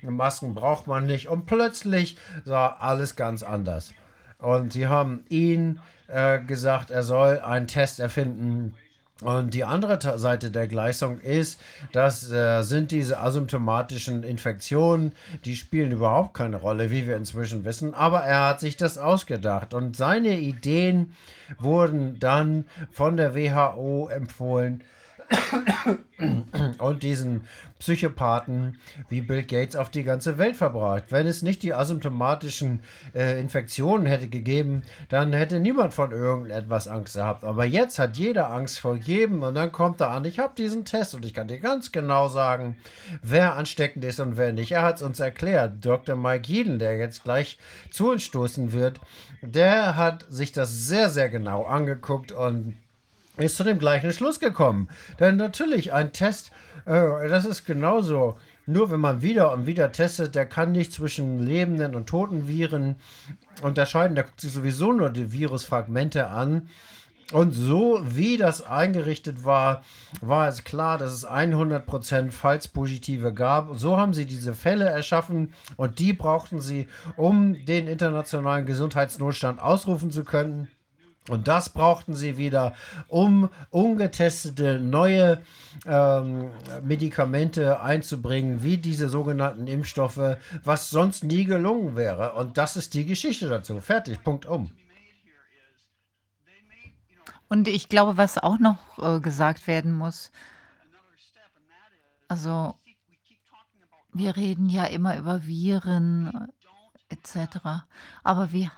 Masken 0.03 0.55
braucht 0.55 0.87
man 0.87 1.07
nicht. 1.07 1.29
Und 1.29 1.47
plötzlich 1.47 2.17
sah 2.45 2.69
alles 2.69 3.17
ganz 3.17 3.43
anders. 3.43 3.93
Und 4.39 4.73
sie 4.73 4.87
haben 4.87 5.25
ihn 5.29 5.81
äh, 6.09 6.39
gesagt, 6.41 6.91
er 6.91 7.03
soll 7.03 7.41
einen 7.41 7.67
Test 7.67 7.99
erfinden. 8.01 8.75
Und 9.23 9.55
die 9.55 9.65
andere 9.65 10.19
Seite 10.19 10.51
der 10.51 10.67
Gleichung 10.67 11.21
ist, 11.21 11.61
das 11.93 12.31
äh, 12.33 12.63
sind 12.63 12.91
diese 12.91 13.21
asymptomatischen 13.21 14.25
Infektionen, 14.25 15.13
die 15.45 15.55
spielen 15.55 15.93
überhaupt 15.93 16.35
keine 16.35 16.57
Rolle, 16.57 16.91
wie 16.91 17.07
wir 17.07 17.17
inzwischen 17.17 17.65
wissen. 17.65 17.95
Aber 17.95 18.21
er 18.21 18.49
hat 18.49 18.61
sich 18.61 18.77
das 18.77 18.99
ausgedacht 18.99 19.73
und 19.73 19.97
seine 19.97 20.39
Ideen 20.41 21.15
wurden 21.59 22.19
dann 22.19 22.65
von 22.91 23.17
der 23.17 23.37
WHO 23.37 24.09
empfohlen 24.09 24.83
und 26.79 27.03
diesen 27.03 27.47
Psychopathen 27.85 28.79
wie 29.11 29.21
Bill 29.21 29.43
Gates 29.43 29.77
auf 29.77 29.91
die 29.91 30.05
ganze 30.05 30.39
Welt 30.39 30.57
verbracht. 30.57 31.05
Wenn 31.11 31.27
es 31.27 31.43
nicht 31.43 31.63
die 31.63 31.75
asymptomatischen 31.75 32.81
äh, 33.15 33.39
Infektionen 33.39 34.07
hätte 34.07 34.29
gegeben, 34.29 34.85
dann 35.11 35.35
hätte 35.35 35.61
niemand 35.61 35.93
von 35.93 36.11
irgendetwas 36.11 36.89
Angst 36.89 37.15
gehabt. 37.15 37.45
Aber 37.45 37.67
jetzt 37.67 37.99
hat 37.99 38.17
jeder 38.17 38.51
Angst 38.51 38.79
vor 38.79 38.97
jedem 38.97 39.43
und 39.43 39.55
dann 39.55 39.71
kommt 39.71 40.01
er 40.01 40.11
an, 40.13 40.25
ich 40.25 40.39
habe 40.39 40.55
diesen 40.57 40.87
Test 40.87 41.15
und 41.15 41.27
ich 41.27 41.35
kann 41.35 41.49
dir 41.49 41.61
ganz 41.61 41.93
genau 41.93 42.29
sagen, 42.29 42.79
wer 43.23 43.55
ansteckend 43.55 44.03
ist 44.07 44.19
und 44.19 44.39
wer 44.39 44.55
nicht. 44.55 44.73
Er 44.73 44.83
hat 44.83 44.97
es 44.97 45.03
uns 45.03 45.21
erklärt. 45.21 45.85
Dr. 45.85 46.17
Mike 46.17 46.51
Jeden, 46.51 46.79
der 46.79 46.97
jetzt 46.97 47.23
gleich 47.23 47.59
zu 47.91 48.13
uns 48.13 48.23
stoßen 48.23 48.73
wird, 48.73 48.99
der 49.43 49.97
hat 49.97 50.25
sich 50.31 50.53
das 50.53 50.87
sehr, 50.87 51.11
sehr 51.11 51.29
genau 51.29 51.65
angeguckt 51.65 52.33
und 52.33 52.77
ist 53.37 53.57
zu 53.57 53.65
dem 53.65 53.79
gleichen 53.79 54.13
Schluss 54.13 54.39
gekommen. 54.41 54.89
Denn 55.19 55.37
natürlich, 55.37 55.93
ein 55.93 56.13
Test, 56.13 56.51
das 56.85 57.45
ist 57.45 57.65
genauso. 57.65 58.37
Nur 58.67 58.91
wenn 58.91 59.01
man 59.01 59.23
wieder 59.23 59.53
und 59.53 59.67
wieder 59.67 59.93
testet, 59.93 60.35
der 60.35 60.47
kann 60.47 60.73
nicht 60.73 60.93
zwischen 60.93 61.39
lebenden 61.39 61.95
und 61.95 62.09
toten 62.09 62.49
Viren 62.49 62.97
unterscheiden. 63.63 64.15
Der 64.15 64.25
guckt 64.25 64.41
sich 64.41 64.53
sowieso 64.53 64.93
nur 64.93 65.11
die 65.11 65.33
Virusfragmente 65.33 66.29
an. 66.29 66.69
Und 67.33 67.53
so 67.53 68.01
wie 68.05 68.37
das 68.37 68.63
eingerichtet 68.63 69.45
war, 69.45 69.83
war 70.21 70.49
es 70.49 70.65
klar, 70.65 70.99
dass 70.99 71.13
es 71.13 71.27
100% 71.27 72.31
Falspositive 72.31 73.33
gab. 73.33 73.79
So 73.79 73.97
haben 73.97 74.13
sie 74.13 74.27
diese 74.27 74.55
Fälle 74.55 74.85
erschaffen 74.85 75.55
und 75.77 75.99
die 75.99 76.13
brauchten 76.13 76.61
sie, 76.61 76.87
um 77.17 77.65
den 77.65 77.89
internationalen 77.89 78.67
Gesundheitsnotstand 78.67 79.61
ausrufen 79.61 80.11
zu 80.11 80.25
können. 80.25 80.69
Und 81.29 81.49
das 81.49 81.71
brauchten 81.71 82.15
sie 82.15 82.37
wieder, 82.37 82.75
um 83.09 83.49
ungetestete 83.71 84.79
neue 84.79 85.43
ähm, 85.87 86.51
Medikamente 86.83 87.81
einzubringen, 87.81 88.63
wie 88.63 88.77
diese 88.77 89.09
sogenannten 89.09 89.67
Impfstoffe, 89.67 90.37
was 90.65 90.91
sonst 90.91 91.25
nie 91.25 91.45
gelungen 91.45 91.97
wäre. 91.97 92.35
Und 92.35 92.59
das 92.59 92.77
ist 92.77 92.93
die 92.93 93.07
Geschichte 93.07 93.49
dazu. 93.49 93.81
Fertig, 93.81 94.23
Punkt 94.23 94.45
um. 94.45 94.71
Und 97.49 97.69
ich 97.69 97.89
glaube, 97.89 98.17
was 98.17 98.37
auch 98.37 98.59
noch 98.59 98.79
äh, 98.99 99.21
gesagt 99.21 99.67
werden 99.67 99.93
muss, 99.93 100.31
also 102.29 102.75
wir 104.13 104.37
reden 104.37 104.69
ja 104.69 104.85
immer 104.85 105.17
über 105.17 105.47
Viren 105.47 106.51
äh, 107.09 107.15
etc. 107.15 107.87
Aber 108.23 108.53
wir 108.53 108.71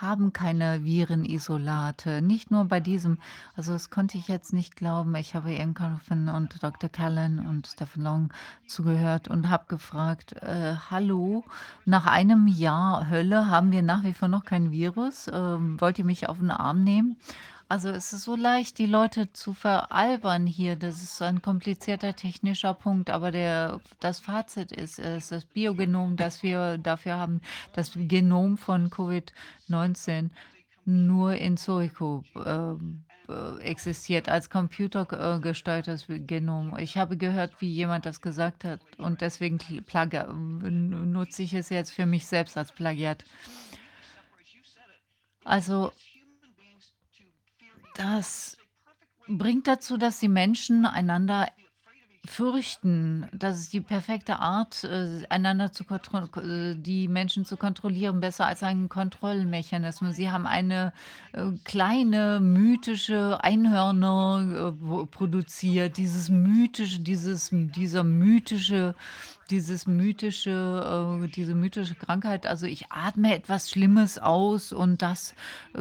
haben 0.00 0.32
keine 0.32 0.84
Virenisolate. 0.84 2.22
Nicht 2.22 2.50
nur 2.50 2.64
bei 2.64 2.80
diesem. 2.80 3.18
Also 3.54 3.72
das 3.72 3.90
konnte 3.90 4.16
ich 4.16 4.28
jetzt 4.28 4.52
nicht 4.52 4.76
glauben. 4.76 5.14
Ich 5.16 5.34
habe 5.34 5.52
Ian 5.52 5.74
Coffin 5.74 6.28
und 6.28 6.62
Dr. 6.62 6.88
Callan 6.88 7.46
und 7.46 7.66
Stephen 7.66 8.02
Long 8.02 8.32
zugehört 8.66 9.28
und 9.28 9.50
habe 9.50 9.64
gefragt, 9.68 10.32
äh, 10.42 10.74
hallo, 10.90 11.44
nach 11.84 12.06
einem 12.06 12.46
Jahr 12.46 13.10
Hölle 13.10 13.48
haben 13.48 13.72
wir 13.72 13.82
nach 13.82 14.02
wie 14.04 14.14
vor 14.14 14.28
noch 14.28 14.44
kein 14.44 14.70
Virus. 14.70 15.28
Ähm, 15.32 15.80
wollt 15.80 15.98
ihr 15.98 16.04
mich 16.04 16.28
auf 16.28 16.38
den 16.38 16.50
Arm 16.50 16.82
nehmen? 16.82 17.16
Also 17.70 17.88
es 17.90 18.12
ist 18.12 18.24
so 18.24 18.34
leicht, 18.34 18.78
die 18.78 18.86
Leute 18.86 19.32
zu 19.32 19.54
veralbern 19.54 20.44
hier. 20.44 20.74
Das 20.74 21.00
ist 21.04 21.22
ein 21.22 21.40
komplizierter 21.40 22.16
technischer 22.16 22.74
Punkt, 22.74 23.10
aber 23.10 23.30
der, 23.30 23.80
das 24.00 24.18
Fazit 24.18 24.72
ist, 24.72 24.98
es 24.98 25.22
ist 25.22 25.30
das 25.30 25.44
Biogenom, 25.44 26.16
das 26.16 26.42
wir 26.42 26.78
dafür 26.78 27.16
haben, 27.16 27.40
das 27.72 27.92
Genom 27.94 28.58
von 28.58 28.90
Covid-19 28.90 30.30
nur 30.84 31.36
in 31.36 31.56
Zuricho 31.56 32.24
ähm, 32.44 33.04
äh, 33.28 33.60
existiert 33.60 34.28
als 34.28 34.50
computergesteuertes 34.50 36.06
Genom. 36.08 36.76
Ich 36.76 36.98
habe 36.98 37.16
gehört, 37.16 37.52
wie 37.60 37.70
jemand 37.70 38.04
das 38.04 38.20
gesagt 38.20 38.64
hat 38.64 38.80
und 38.98 39.20
deswegen 39.20 39.58
plagi- 39.58 40.26
nutze 40.32 41.44
ich 41.44 41.54
es 41.54 41.68
jetzt 41.68 41.92
für 41.92 42.06
mich 42.06 42.26
selbst 42.26 42.56
als 42.56 42.72
Plagiat. 42.72 43.24
Also 45.44 45.92
das 47.94 48.56
bringt 49.28 49.66
dazu, 49.66 49.96
dass 49.96 50.18
die 50.18 50.28
Menschen 50.28 50.86
einander 50.86 51.48
fürchten, 52.26 53.26
das 53.32 53.58
ist 53.60 53.72
die 53.72 53.80
perfekte 53.80 54.38
Art, 54.40 54.84
äh, 54.84 55.24
einander 55.30 55.72
zu 55.72 55.84
kontro 55.84 56.26
äh, 56.38 56.74
die 56.76 57.08
Menschen 57.08 57.44
zu 57.46 57.56
kontrollieren, 57.56 58.20
besser 58.20 58.46
als 58.46 58.62
ein 58.62 58.88
Kontrollmechanismus. 58.90 60.16
Sie 60.16 60.30
haben 60.30 60.46
eine 60.46 60.92
äh, 61.32 61.46
kleine 61.64 62.40
mythische 62.40 63.42
Einhörner 63.42 64.74
äh, 64.76 64.80
wo- 64.80 65.06
produziert, 65.06 65.96
dieses 65.96 66.28
mythische, 66.28 67.00
dieses, 67.00 67.48
dieser 67.52 68.04
mythische 68.04 68.94
dieses 69.50 69.86
mythische, 69.86 71.20
äh, 71.22 71.28
diese 71.28 71.54
mythische 71.54 71.94
Krankheit, 71.94 72.46
also 72.46 72.66
ich 72.66 72.90
atme 72.90 73.34
etwas 73.34 73.70
Schlimmes 73.70 74.18
aus 74.18 74.72
und 74.72 75.02
das 75.02 75.34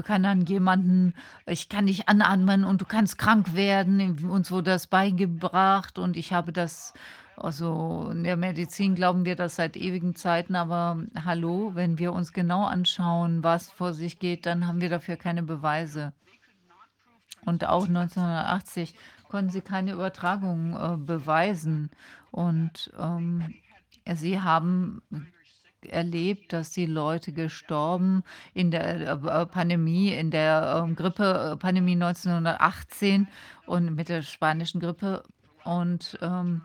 kann 0.03 0.23
dann 0.23 0.45
jemanden, 0.45 1.13
ich 1.45 1.69
kann 1.69 1.85
dich 1.85 2.09
anatmen 2.09 2.63
und 2.63 2.81
du 2.81 2.85
kannst 2.85 3.17
krank 3.17 3.53
werden. 3.53 4.25
Uns 4.29 4.51
wurde 4.51 4.71
das 4.71 4.87
beigebracht 4.87 5.99
und 5.99 6.17
ich 6.17 6.33
habe 6.33 6.51
das, 6.51 6.93
also 7.35 8.09
in 8.11 8.23
der 8.23 8.37
Medizin 8.37 8.95
glauben 8.95 9.25
wir 9.25 9.35
das 9.35 9.55
seit 9.55 9.77
ewigen 9.77 10.15
Zeiten, 10.15 10.55
aber 10.55 11.03
hallo, 11.23 11.71
wenn 11.75 11.99
wir 11.99 12.13
uns 12.13 12.33
genau 12.33 12.65
anschauen, 12.65 13.43
was 13.43 13.69
vor 13.69 13.93
sich 13.93 14.19
geht, 14.19 14.45
dann 14.45 14.67
haben 14.67 14.81
wir 14.81 14.89
dafür 14.89 15.15
keine 15.15 15.43
Beweise. 15.43 16.13
Und 17.45 17.65
auch 17.65 17.87
1980 17.87 18.95
konnten 19.29 19.51
sie 19.51 19.61
keine 19.61 19.93
Übertragung 19.93 20.75
äh, 20.75 20.97
beweisen. 20.97 21.89
Und 22.31 22.91
ähm, 22.99 23.53
sie 24.15 24.41
haben 24.41 25.01
erlebt, 25.87 26.51
dass 26.53 26.71
die 26.71 26.85
Leute 26.85 27.31
gestorben 27.31 28.23
in 28.53 28.71
der 28.71 29.07
äh, 29.07 29.45
Pandemie, 29.45 30.11
in 30.11 30.31
der 30.31 30.83
ähm, 30.83 30.95
Grippe-Pandemie 30.95 31.93
1918 31.93 33.27
und 33.65 33.95
mit 33.95 34.09
der 34.09 34.21
spanischen 34.21 34.81
Grippe. 34.81 35.23
Und 35.63 36.17
ähm, 36.21 36.61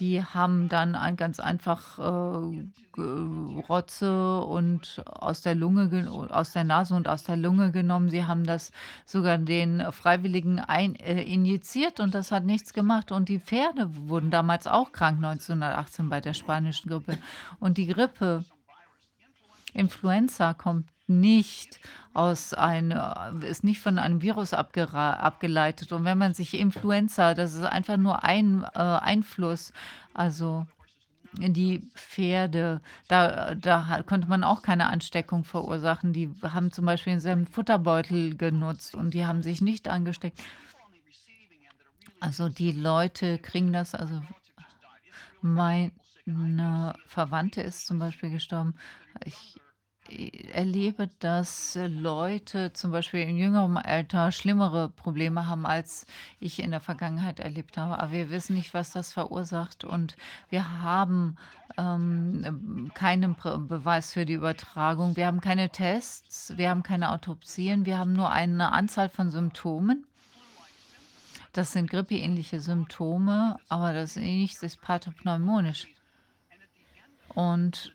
die 0.00 0.24
haben 0.24 0.68
dann 0.68 0.94
ein, 0.94 1.16
ganz 1.16 1.38
einfach 1.40 1.98
äh, 1.98 2.64
Ge- 2.92 3.62
Rotze 3.68 4.40
und 4.40 5.02
aus 5.06 5.42
der 5.42 5.54
Lunge, 5.54 5.88
ge- 5.88 6.08
aus 6.08 6.52
der 6.52 6.64
Nase 6.64 6.94
und 6.96 7.06
aus 7.08 7.22
der 7.22 7.36
Lunge 7.36 7.70
genommen. 7.70 8.10
Sie 8.10 8.24
haben 8.24 8.44
das 8.44 8.72
sogar 9.06 9.38
den 9.38 9.80
Freiwilligen 9.92 10.58
ein, 10.58 10.96
äh, 10.96 11.22
injiziert 11.22 12.00
und 12.00 12.14
das 12.14 12.32
hat 12.32 12.44
nichts 12.44 12.72
gemacht. 12.72 13.12
Und 13.12 13.28
die 13.28 13.38
Pferde 13.38 13.90
wurden 14.08 14.30
damals 14.32 14.66
auch 14.66 14.90
krank 14.90 15.18
1918 15.18 16.08
bei 16.08 16.20
der 16.20 16.34
spanischen 16.34 16.88
Grippe. 16.90 17.18
Und 17.60 17.78
die 17.78 17.86
Grippe, 17.86 18.44
Influenza 19.72 20.54
kommt 20.54 20.88
nicht 21.10 21.80
aus 22.14 22.54
einem, 22.54 23.42
ist 23.42 23.64
nicht 23.64 23.80
von 23.80 23.98
einem 23.98 24.22
Virus 24.22 24.54
abgera- 24.54 25.18
abgeleitet. 25.18 25.92
Und 25.92 26.04
wenn 26.04 26.18
man 26.18 26.34
sich 26.34 26.54
Influenza, 26.54 27.34
das 27.34 27.54
ist 27.54 27.64
einfach 27.64 27.96
nur 27.98 28.24
ein 28.24 28.64
äh, 28.74 28.78
Einfluss, 28.78 29.72
also 30.14 30.66
die 31.32 31.88
Pferde, 31.94 32.80
da, 33.06 33.54
da 33.54 33.86
ha- 33.86 34.02
konnte 34.02 34.28
man 34.28 34.42
auch 34.42 34.62
keine 34.62 34.88
Ansteckung 34.88 35.44
verursachen. 35.44 36.12
Die 36.12 36.34
haben 36.42 36.72
zum 36.72 36.86
Beispiel 36.86 37.12
denselben 37.12 37.46
Futterbeutel 37.46 38.36
genutzt 38.36 38.94
und 38.94 39.14
die 39.14 39.26
haben 39.26 39.42
sich 39.42 39.60
nicht 39.60 39.88
angesteckt. 39.88 40.40
Also 42.18 42.48
die 42.48 42.72
Leute 42.72 43.38
kriegen 43.38 43.72
das, 43.72 43.94
also 43.94 44.22
meine 45.40 45.92
Verwandte 47.06 47.62
ist 47.62 47.86
zum 47.86 47.98
Beispiel 47.98 48.30
gestorben. 48.30 48.74
Ich 49.24 49.56
äh, 49.56 49.60
erlebe, 50.52 51.08
dass 51.18 51.76
äh, 51.76 51.86
Leute 51.86 52.72
zum 52.72 52.90
Beispiel 52.90 53.20
in 53.20 53.36
jüngerem 53.36 53.76
Alter 53.76 54.32
schlimmere 54.32 54.88
Probleme 54.88 55.46
haben, 55.46 55.66
als 55.66 56.06
ich 56.40 56.60
in 56.60 56.70
der 56.70 56.80
Vergangenheit 56.80 57.40
erlebt 57.40 57.76
habe. 57.76 57.98
Aber 57.98 58.12
wir 58.12 58.30
wissen 58.30 58.54
nicht, 58.54 58.74
was 58.74 58.92
das 58.92 59.12
verursacht. 59.12 59.84
Und 59.84 60.16
wir 60.48 60.82
haben 60.82 61.36
ähm, 61.78 62.90
keinen 62.94 63.34
Pre- 63.34 63.58
Beweis 63.58 64.12
für 64.12 64.26
die 64.26 64.34
Übertragung. 64.34 65.16
Wir 65.16 65.26
haben 65.26 65.40
keine 65.40 65.70
Tests, 65.70 66.56
wir 66.56 66.70
haben 66.70 66.82
keine 66.82 67.10
Autopsien, 67.12 67.86
wir 67.86 67.98
haben 67.98 68.12
nur 68.12 68.30
eine 68.30 68.72
Anzahl 68.72 69.08
von 69.08 69.30
Symptomen. 69.30 70.04
Das 71.52 71.72
sind 71.72 71.90
grippeähnliche 71.90 72.60
Symptome, 72.60 73.56
aber 73.68 73.92
das 73.92 74.14
nichts 74.16 74.62
ist 74.62 74.80
pathopneumonisch. 74.80 75.88
Und 77.34 77.92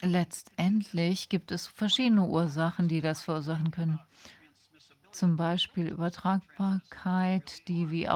letztendlich 0.00 1.28
gibt 1.28 1.52
es 1.52 1.66
verschiedene 1.66 2.24
Ursachen, 2.24 2.88
die 2.88 3.00
das 3.00 3.22
verursachen 3.22 3.70
können. 3.70 4.00
Zum 5.12 5.36
Beispiel 5.36 5.88
Übertragbarkeit, 5.88 7.66
die 7.66 7.90
wie, 7.90 8.08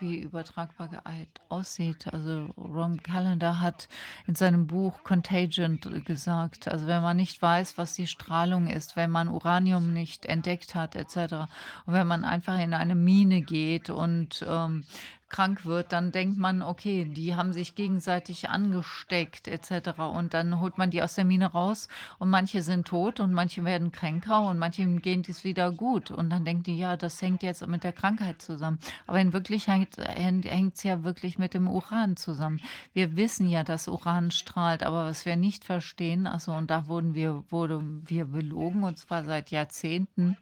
wie 0.00 0.18
Übertragbarkeit 0.18 1.28
aussieht. 1.50 2.06
Also 2.10 2.46
Ron 2.56 3.02
Callender 3.02 3.60
hat 3.60 3.88
in 4.26 4.34
seinem 4.34 4.66
Buch 4.66 5.04
Contagion 5.04 5.78
gesagt, 6.06 6.68
also 6.68 6.86
wenn 6.86 7.02
man 7.02 7.18
nicht 7.18 7.40
weiß, 7.42 7.76
was 7.76 7.94
die 7.94 8.06
Strahlung 8.06 8.66
ist, 8.66 8.96
wenn 8.96 9.10
man 9.10 9.28
Uranium 9.28 9.92
nicht 9.92 10.24
entdeckt 10.24 10.74
hat, 10.74 10.96
etc. 10.96 11.48
Und 11.84 11.92
wenn 11.92 12.06
man 12.06 12.24
einfach 12.24 12.58
in 12.58 12.72
eine 12.72 12.94
Mine 12.94 13.42
geht 13.42 13.90
und 13.90 14.42
ähm, 14.48 14.84
krank 15.28 15.64
wird, 15.64 15.92
dann 15.92 16.12
denkt 16.12 16.38
man, 16.38 16.62
okay, 16.62 17.04
die 17.04 17.34
haben 17.34 17.52
sich 17.52 17.74
gegenseitig 17.74 18.48
angesteckt 18.48 19.48
etc. 19.48 19.98
Und 19.98 20.34
dann 20.34 20.60
holt 20.60 20.78
man 20.78 20.90
die 20.90 21.02
aus 21.02 21.14
der 21.14 21.24
Mine 21.24 21.46
raus 21.46 21.88
und 22.18 22.30
manche 22.30 22.62
sind 22.62 22.86
tot 22.86 23.20
und 23.20 23.32
manche 23.32 23.64
werden 23.64 23.92
kränker 23.92 24.42
und 24.48 24.58
manche 24.58 24.86
gehen 24.86 25.24
es 25.28 25.44
wieder 25.44 25.72
gut. 25.72 26.10
Und 26.10 26.30
dann 26.30 26.44
denkt 26.44 26.66
die, 26.66 26.78
ja, 26.78 26.96
das 26.96 27.20
hängt 27.20 27.42
jetzt 27.42 27.66
mit 27.66 27.84
der 27.84 27.92
Krankheit 27.92 28.40
zusammen. 28.40 28.78
Aber 29.06 29.20
in 29.20 29.32
Wirklichkeit 29.32 29.96
hängt 29.98 30.76
es 30.76 30.82
ja 30.82 31.02
wirklich 31.02 31.38
mit 31.38 31.54
dem 31.54 31.68
Uran 31.68 32.16
zusammen. 32.16 32.60
Wir 32.92 33.16
wissen 33.16 33.48
ja, 33.48 33.64
dass 33.64 33.88
Uran 33.88 34.30
strahlt, 34.30 34.82
aber 34.82 35.06
was 35.06 35.26
wir 35.26 35.36
nicht 35.36 35.64
verstehen, 35.64 36.26
also 36.26 36.52
und 36.52 36.70
da 36.70 36.86
wurden 36.86 37.14
wir, 37.14 37.44
wurden 37.50 38.04
wir 38.06 38.26
belogen 38.26 38.84
und 38.84 38.98
zwar 38.98 39.24
seit 39.24 39.50
Jahrzehnten 39.50 40.36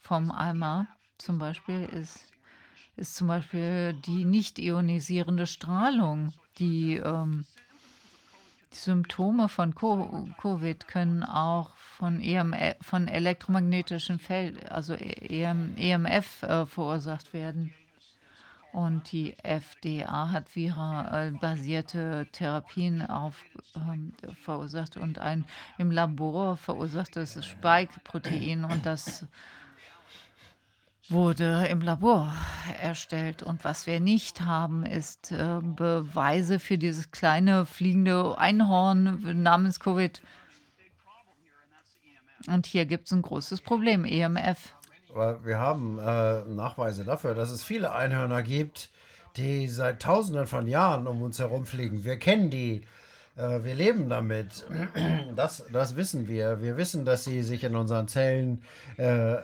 vom 0.00 0.30
Eimer 0.30 0.86
zum 1.18 1.38
Beispiel 1.38 1.84
ist 1.84 2.24
ist 2.98 3.16
zum 3.16 3.28
Beispiel 3.28 3.94
die 3.94 4.24
nicht 4.24 4.58
ionisierende 4.58 5.46
Strahlung. 5.46 6.32
Die, 6.58 6.96
ähm, 6.96 7.44
die 8.72 8.76
Symptome 8.76 9.48
von 9.48 9.74
Co 9.74 10.28
Covid 10.40 10.88
können 10.88 11.22
auch 11.22 11.70
von, 11.96 12.20
EMF, 12.20 12.76
von 12.80 13.08
elektromagnetischen 13.08 14.18
Feld, 14.18 14.70
also 14.70 14.94
EM, 14.94 15.76
EMF 15.76 16.42
äh, 16.42 16.66
verursacht 16.66 17.32
werden. 17.32 17.72
Und 18.72 19.10
die 19.12 19.34
FDA 19.42 20.30
hat 20.30 20.54
Vira-basierte 20.54 22.28
Therapien 22.32 23.02
auf, 23.02 23.42
ähm, 23.74 24.12
verursacht 24.42 24.96
und 24.96 25.18
ein 25.18 25.46
im 25.78 25.90
Labor 25.90 26.56
verursachtes 26.56 27.44
Spike-Protein 27.44 28.64
und 28.64 28.84
das 28.84 29.24
wurde 31.10 31.66
im 31.70 31.80
Labor 31.80 32.32
erstellt. 32.80 33.42
Und 33.42 33.64
was 33.64 33.86
wir 33.86 34.00
nicht 34.00 34.42
haben, 34.42 34.84
ist 34.84 35.32
äh, 35.32 35.60
Beweise 35.62 36.58
für 36.58 36.78
dieses 36.78 37.10
kleine 37.10 37.66
fliegende 37.66 38.36
Einhorn 38.38 39.42
namens 39.42 39.80
Covid. 39.80 40.20
Und 42.46 42.66
hier 42.66 42.86
gibt 42.86 43.06
es 43.06 43.12
ein 43.12 43.22
großes 43.22 43.60
Problem, 43.60 44.04
EMF. 44.04 44.74
Aber 45.10 45.44
wir 45.44 45.58
haben 45.58 45.98
äh, 45.98 46.44
Nachweise 46.44 47.04
dafür, 47.04 47.34
dass 47.34 47.50
es 47.50 47.64
viele 47.64 47.92
Einhörner 47.92 48.42
gibt, 48.42 48.90
die 49.36 49.68
seit 49.68 50.02
Tausenden 50.02 50.46
von 50.46 50.68
Jahren 50.68 51.06
um 51.06 51.22
uns 51.22 51.38
herumfliegen. 51.38 52.04
Wir 52.04 52.18
kennen 52.18 52.50
die. 52.50 52.82
Äh, 53.36 53.64
wir 53.64 53.74
leben 53.74 54.08
damit. 54.08 54.66
Das, 55.34 55.64
das 55.72 55.96
wissen 55.96 56.28
wir. 56.28 56.60
Wir 56.60 56.76
wissen, 56.76 57.04
dass 57.04 57.24
sie 57.24 57.42
sich 57.42 57.64
in 57.64 57.76
unseren 57.76 58.08
Zellen 58.08 58.62
äh, 58.96 59.36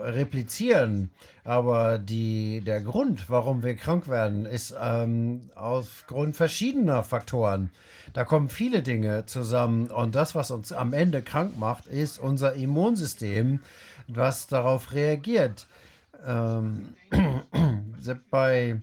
replizieren. 0.00 1.10
Aber 1.44 1.98
die, 1.98 2.60
der 2.60 2.80
Grund, 2.80 3.30
warum 3.30 3.62
wir 3.62 3.76
krank 3.76 4.08
werden, 4.08 4.46
ist 4.46 4.74
ähm, 4.80 5.50
aufgrund 5.54 6.36
verschiedener 6.36 7.04
Faktoren. 7.04 7.70
Da 8.12 8.24
kommen 8.24 8.48
viele 8.48 8.82
Dinge 8.82 9.26
zusammen. 9.26 9.88
Und 9.88 10.14
das, 10.14 10.34
was 10.34 10.50
uns 10.50 10.72
am 10.72 10.92
Ende 10.92 11.22
krank 11.22 11.56
macht, 11.56 11.86
ist 11.86 12.18
unser 12.18 12.54
Immunsystem, 12.54 13.60
was 14.08 14.46
darauf 14.46 14.92
reagiert. 14.92 15.66
Ähm, 16.26 16.94
bei 18.30 18.80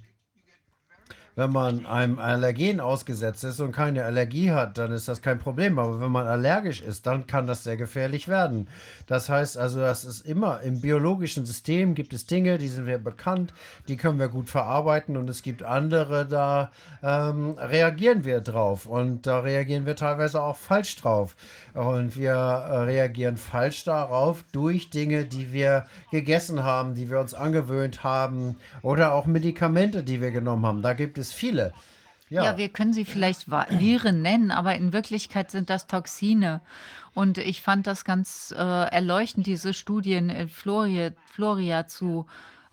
Wenn 1.36 1.52
man 1.52 1.88
einem 1.88 2.20
Allergen 2.20 2.80
ausgesetzt 2.80 3.44
ist 3.44 3.60
und 3.60 3.72
keine 3.72 4.06
Allergie 4.06 4.52
hat, 4.52 4.78
dann 4.78 4.92
ist 4.92 5.08
das 5.08 5.22
kein 5.24 5.40
Problem. 5.40 5.80
Aber 5.80 6.00
wenn 6.00 6.12
man 6.12 6.28
allergisch 6.28 6.82
ist, 6.82 7.08
dann 7.08 7.26
kann 7.26 7.48
das 7.48 7.64
sehr 7.64 7.76
gefährlich 7.76 8.28
werden. 8.28 8.68
Das 9.08 9.30
heißt 9.30 9.58
also, 9.58 9.80
das 9.80 10.06
ist 10.06 10.26
immer 10.28 10.62
im 10.62 10.82
biologischen 10.82 11.45
System 11.45 11.95
gibt 11.95 12.14
es 12.14 12.28
Dinge, 12.28 12.60
die 12.60 12.68
sind 12.68 12.86
wir 12.86 13.00
bekannt, 13.00 13.53
die 13.88 13.98
können 13.98 14.20
wir 14.20 14.30
gut 14.30 14.50
verarbeiten 14.50 15.18
und 15.18 15.30
es 15.30 15.42
gibt 15.42 15.64
andere, 15.64 16.28
da 16.28 16.72
ähm, 17.02 17.58
reagieren 17.58 18.26
wir 18.26 18.42
drauf 18.42 18.86
und 18.86 19.26
da 19.26 19.40
reagieren 19.40 19.86
wir 19.86 19.95
teilweise 19.95 20.42
auch 20.42 20.58
falsch 20.58 20.95
drauf. 20.98 21.36
Und 21.74 22.16
wir 22.16 22.34
äh, 22.34 22.77
reagieren 22.84 23.38
falsch 23.38 23.84
darauf 23.84 24.43
durch 24.52 24.90
Dinge, 24.90 25.26
die 25.26 25.52
wir 25.52 25.88
gegessen 26.11 26.64
haben, 26.64 26.93
die 26.93 27.10
wir 27.10 27.19
uns 27.19 27.34
angewöhnt 27.34 28.03
haben 28.03 28.58
oder 28.84 29.14
auch 29.14 29.26
Medikamente, 29.26 30.03
die 30.03 30.22
wir 30.22 30.32
genommen 30.32 30.66
haben. 30.66 30.82
Da 30.84 30.93
gibt 30.93 31.18
es 31.18 31.34
viele. 31.34 31.74
Ja, 32.30 32.43
Ja, 32.43 32.58
wir 32.58 32.69
können 32.69 32.93
sie 32.93 33.06
vielleicht 33.06 33.50
Viren 33.50 34.22
nennen, 34.22 34.52
aber 34.52 34.76
in 34.76 34.93
Wirklichkeit 34.93 35.52
sind 35.52 35.69
das 35.69 35.88
Toxine. 35.88 36.61
Und 37.14 37.38
ich 37.38 37.61
fand 37.61 37.85
das 37.85 38.06
ganz 38.06 38.53
äh, 38.58 38.61
erleuchtend, 38.61 39.45
diese 39.45 39.74
Studien 39.74 40.30
in 40.30 40.50
Floria, 40.50 41.11
Floria 41.32 41.88
zu 41.88 42.26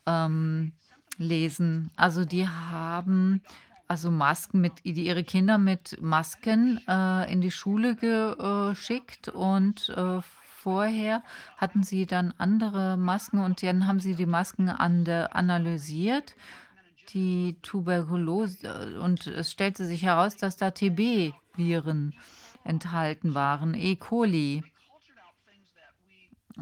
ähm, 0.07 0.73
lesen. 1.19 1.91
Also 1.97 2.25
die 2.25 2.49
haben 2.49 3.43
also 3.91 4.13
Masken 4.13 4.61
mit, 4.61 4.85
die 4.85 5.07
ihre 5.07 5.25
Kinder 5.25 5.59
mit 5.59 6.01
Masken 6.01 6.81
äh, 6.87 7.31
in 7.31 7.41
die 7.41 7.51
Schule 7.51 7.97
geschickt 7.97 9.29
und 9.29 9.89
äh, 9.89 10.21
vorher 10.63 11.25
hatten 11.57 11.83
sie 11.83 12.07
dann 12.07 12.33
andere 12.39 12.97
Masken 12.97 13.41
und 13.41 13.65
dann 13.65 13.89
haben 13.89 13.99
sie 13.99 14.15
die 14.15 14.27
Masken 14.27 14.69
ande, 14.69 15.35
analysiert, 15.35 16.37
die 17.13 17.57
Tuberkulose 17.63 18.69
äh, 18.69 18.99
und 18.99 19.27
es 19.27 19.51
stellte 19.51 19.85
sich 19.85 20.05
heraus, 20.05 20.37
dass 20.37 20.57
da 20.57 20.71
TB-Viren 20.71 22.15
enthalten 22.63 23.35
waren, 23.35 23.75
E. 23.75 23.97
coli 23.97 24.63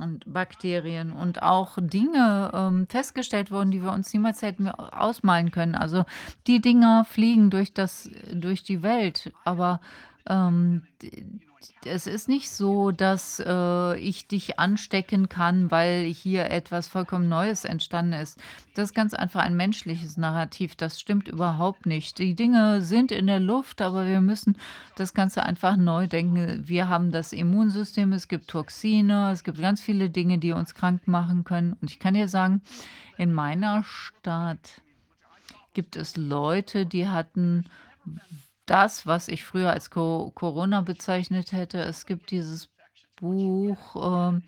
und 0.03 0.33
Bakterien 0.33 1.13
und 1.13 1.43
auch 1.43 1.79
Dinge 1.81 2.51
ähm, 2.55 2.87
festgestellt 2.89 3.51
wurden, 3.51 3.71
die 3.71 3.83
wir 3.83 3.93
uns 3.93 4.13
niemals 4.13 4.43
hätten 4.43 4.69
ausmalen 4.69 5.51
können. 5.51 5.75
Also 5.75 6.05
die 6.47 6.61
Dinger 6.61 7.05
fliegen 7.05 7.51
durch 7.51 7.73
das, 7.73 8.11
durch 8.33 8.63
die 8.63 8.83
Welt, 8.83 9.33
aber 9.45 9.81
ähm, 10.29 10.83
d- 11.03 11.25
es 11.85 12.07
ist 12.07 12.29
nicht 12.29 12.51
so, 12.51 12.91
dass 12.91 13.43
äh, 13.45 13.99
ich 13.99 14.27
dich 14.27 14.59
anstecken 14.59 15.29
kann, 15.29 15.71
weil 15.71 16.05
hier 16.05 16.51
etwas 16.51 16.89
vollkommen 16.89 17.29
Neues 17.29 17.65
entstanden 17.65 18.15
ist. 18.15 18.39
Das 18.75 18.91
ist 18.91 18.95
ganz 18.95 19.15
einfach 19.15 19.43
ein 19.43 19.57
menschliches 19.57 20.17
Narrativ. 20.17 20.77
Das 20.77 21.01
stimmt 21.01 21.29
überhaupt 21.29 21.87
nicht. 21.87 22.19
Die 22.19 22.35
Dinge 22.35 22.83
sind 22.83 23.13
in 23.13 23.27
der 23.27 23.41
Luft, 23.41 23.81
aber 23.81 24.07
wir 24.07 24.21
müssen 24.21 24.57
das 24.97 25.15
Ganze 25.15 25.43
einfach 25.43 25.77
neu 25.77 26.07
denken. 26.07 26.67
Wir 26.67 26.89
haben 26.89 27.11
das 27.11 27.33
Immunsystem, 27.33 28.13
es 28.13 28.29
gibt 28.29 28.49
Toxine, 28.49 29.31
es 29.33 29.45
gibt 29.45 29.61
ganz 29.61 29.81
viele 29.81 30.11
Dinge, 30.11 30.39
die 30.39 30.53
uns 30.53 30.75
krank 30.75 31.07
machen 31.07 31.45
können. 31.45 31.77
Und 31.81 31.91
ich 31.91 31.99
kann 31.99 32.15
dir 32.15 32.29
sagen, 32.29 32.63
in 33.17 33.33
meiner 33.33 33.85
Stadt 33.85 34.81
gibt 35.75 35.97
es 35.97 36.17
Leute, 36.17 36.87
die 36.87 37.09
hatten 37.09 37.65
das, 38.71 39.07
was 39.07 39.29
ich 39.29 39.45
früher 39.45 39.71
als 39.71 39.91
Co 39.91 40.31
Corona 40.35 40.83
bezeichnet 40.83 41.53
hätte. 41.53 41.79
Es 41.79 42.07
gibt 42.07 42.31
dieses 42.31 42.69
Buch, 43.17 43.97
ähm, 44.31 44.43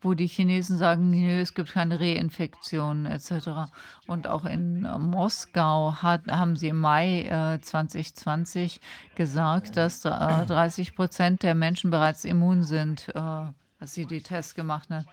wo 0.00 0.14
die 0.14 0.26
Chinesen 0.26 0.78
sagen, 0.78 1.10
nö, 1.10 1.40
es 1.40 1.54
gibt 1.54 1.72
keine 1.72 2.00
Reinfektionen 2.00 3.06
etc. 3.06 3.70
Und 4.06 4.26
auch 4.26 4.44
in 4.44 4.84
äh, 4.84 4.98
Moskau 4.98 5.94
hat, 6.02 6.26
haben 6.28 6.56
sie 6.56 6.68
im 6.68 6.80
Mai 6.80 7.22
äh, 7.22 7.60
2020 7.60 8.80
gesagt, 9.14 9.76
dass 9.76 10.04
äh, 10.04 10.08
30 10.08 10.94
Prozent 10.94 11.42
der 11.42 11.54
Menschen 11.54 11.90
bereits 11.90 12.24
immun 12.24 12.64
sind, 12.64 13.08
äh, 13.14 13.18
als 13.18 13.94
sie 13.94 14.06
die 14.06 14.22
Tests 14.22 14.54
gemacht 14.54 14.90
haben. 14.90 15.06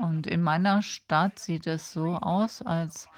Und 0.00 0.26
in 0.26 0.42
meiner 0.42 0.82
Stadt 0.82 1.38
sieht 1.38 1.66
es 1.66 1.92
so 1.92 2.16
aus, 2.16 2.62
als 2.62 3.08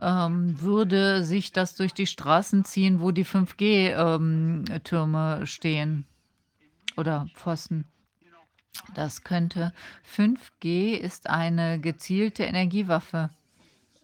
ähm, 0.00 0.60
würde 0.60 1.24
sich 1.24 1.52
das 1.52 1.74
durch 1.74 1.92
die 1.92 2.06
Straßen 2.06 2.64
ziehen, 2.64 3.00
wo 3.00 3.10
die 3.10 3.26
5G-Türme 3.26 5.46
stehen 5.46 6.06
oder 6.96 7.26
Pfosten. 7.34 7.84
Das 8.94 9.22
könnte. 9.22 9.74
5G 10.16 10.94
ist 10.94 11.28
eine 11.28 11.78
gezielte 11.78 12.44
Energiewaffe. 12.44 13.28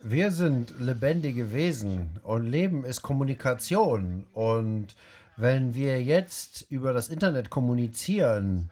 wir 0.02 0.30
sind 0.30 0.74
lebendige 0.78 1.52
Wesen 1.52 2.20
und 2.22 2.46
Leben 2.46 2.84
ist 2.84 3.02
Kommunikation. 3.02 4.26
Und 4.32 4.94
wenn 5.36 5.74
wir 5.74 6.02
jetzt 6.02 6.66
über 6.68 6.92
das 6.92 7.08
Internet 7.08 7.50
kommunizieren, 7.50 8.70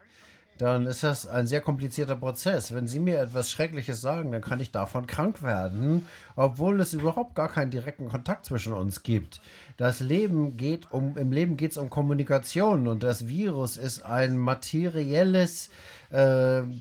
dann 0.59 0.87
ist 0.87 1.03
das 1.03 1.27
ein 1.27 1.47
sehr 1.47 1.61
komplizierter 1.61 2.17
Prozess. 2.17 2.73
Wenn 2.75 2.87
Sie 2.87 2.99
mir 2.99 3.21
etwas 3.21 3.51
Schreckliches 3.51 4.01
sagen, 4.01 4.33
dann 4.33 4.43
kann 4.43 4.61
ich 4.61 4.71
davon 4.71 5.07
krank 5.07 5.43
werden, 5.43 6.07
obwohl 6.35 6.81
es 6.81 6.93
überhaupt 6.93 7.35
gar 7.35 7.49
keinen 7.49 7.71
direkten 7.71 8.09
Kontakt 8.09 8.47
zwischen 8.47 8.73
uns 8.73 9.03
gibt. 9.03 9.41
Das 9.77 10.01
Leben 10.01 10.57
geht 10.57 10.91
um, 10.91 11.17
im 11.19 11.33
Leben 11.33 11.57
geht 11.57 11.73
es 11.73 11.77
um 11.77 11.91
Kommunikation 11.91 12.89
und 12.89 13.03
das 13.03 13.29
Virus 13.29 13.77
ist 13.77 14.05
ein 14.05 14.39
materielles 14.39 15.69
äh, 15.69 15.71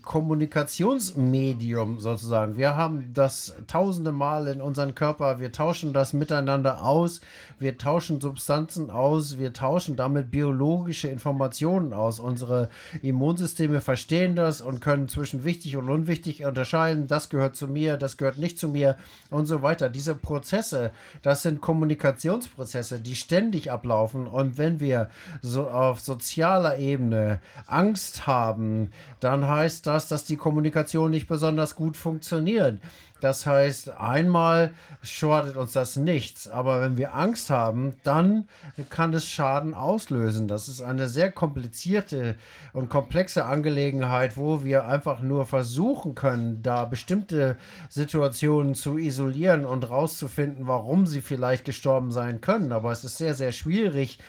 Kommunikationsmedium 0.04 2.00
sozusagen. 2.00 2.56
Wir 2.56 2.78
haben 2.78 3.12
das 3.14 3.54
tausende 3.68 4.14
Mal 4.14 4.48
in 4.48 4.62
unseren 4.62 4.96
Körper, 4.96 5.42
wir 5.42 5.52
tauschen 5.52 5.92
das 5.92 6.14
miteinander 6.14 6.82
aus, 6.86 7.20
wir 7.60 7.78
tauschen 7.78 8.22
Substanzen 8.22 8.90
aus, 8.90 9.38
wir 9.38 9.52
tauschen 9.52 9.98
damit 9.98 10.32
biologische 10.32 11.10
Informationen 11.10 11.92
aus. 11.92 12.20
Unsere 12.20 12.70
Immunsysteme 13.02 13.82
verstehen 13.82 14.38
das 14.38 14.62
und 14.62 14.80
können 14.80 15.10
zwischen 15.10 15.44
wichtig 15.44 15.76
und 15.76 15.90
unwichtig 15.90 16.46
unterscheiden. 16.46 17.08
Das 17.08 17.30
gehört 17.30 17.58
zu 17.58 17.68
mir, 17.68 17.98
das 17.98 18.16
gehört 18.16 18.38
nicht 18.38 18.58
zu 18.58 18.70
mir 18.70 18.96
und 19.30 19.48
so 19.48 19.62
weiter. 19.62 19.90
Diese 19.90 20.16
Prozesse, 20.16 20.92
das 21.22 21.42
sind 21.42 21.60
Kommunikationsprozesse, 21.60 23.00
die 23.00 23.16
ständig 23.16 23.70
ablaufen. 23.72 24.28
Und 24.28 24.58
wenn 24.58 24.80
wir 24.80 25.10
so 25.42 25.68
auf 25.68 26.00
sozialer 26.00 26.78
Ebene 26.78 27.42
Angst 27.68 28.28
haben, 28.28 28.92
dann 29.26 29.48
heißt 29.48 29.88
das, 29.88 30.08
dass 30.08 30.24
die 30.24 30.38
Kommunikation 30.38 31.10
nicht 31.10 31.26
besonders 31.28 31.76
gut 31.76 31.98
funktioniert. 31.98 32.80
Das 33.22 33.48
heißt, 33.48 33.90
einmal 33.98 34.76
schadet 35.02 35.58
uns 35.58 35.72
das 35.72 35.96
nichts, 35.96 36.48
aber 36.48 36.82
wenn 36.82 36.96
wir 36.96 37.16
Angst 37.16 37.50
haben, 37.50 37.96
dann 38.04 38.48
kann 38.92 39.16
es 39.16 39.28
Schaden 39.28 39.74
auslösen. 39.74 40.48
Das 40.48 40.68
ist 40.68 40.84
eine 40.84 41.10
sehr 41.10 41.32
komplizierte 41.32 42.36
und 42.72 42.90
komplexe 42.90 43.46
Angelegenheit, 43.46 44.38
wo 44.38 44.64
wir 44.64 44.86
einfach 44.86 45.22
nur 45.22 45.48
versuchen 45.48 46.14
können, 46.14 46.62
da 46.62 46.86
bestimmte 46.86 47.58
Situationen 47.90 48.76
zu 48.76 49.00
isolieren 49.00 49.66
und 49.66 49.90
rauszufinden, 49.90 50.68
warum 50.68 51.08
sie 51.08 51.22
vielleicht 51.22 51.66
gestorben 51.66 52.12
sein 52.12 52.42
können. 52.42 52.72
Aber 52.72 52.92
es 52.92 53.04
ist 53.04 53.18
sehr, 53.18 53.34
sehr 53.34 53.54
schwierig. 53.54 54.20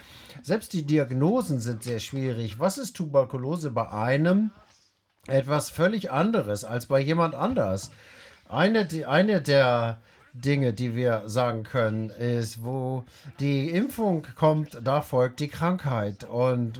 Selbst 0.42 0.72
die 0.72 0.84
Diagnosen 0.84 1.60
sind 1.60 1.82
sehr 1.82 1.98
schwierig. 1.98 2.58
Was 2.58 2.78
ist 2.78 2.96
Tuberkulose 2.96 3.70
bei 3.72 3.90
einem? 3.92 4.52
Etwas 5.28 5.70
völlig 5.70 6.10
anderes 6.10 6.64
als 6.64 6.86
bei 6.86 7.00
jemand 7.00 7.34
anders. 7.34 7.90
Eine, 8.48 8.84
die- 8.86 9.06
eine 9.06 9.42
der 9.42 9.98
Dinge, 10.32 10.72
die 10.74 10.94
wir 10.94 11.22
sagen 11.26 11.62
können, 11.62 12.10
ist, 12.10 12.62
wo 12.62 13.04
die 13.40 13.70
Impfung 13.70 14.26
kommt, 14.36 14.78
da 14.84 15.00
folgt 15.00 15.40
die 15.40 15.48
Krankheit. 15.48 16.24
Und 16.24 16.78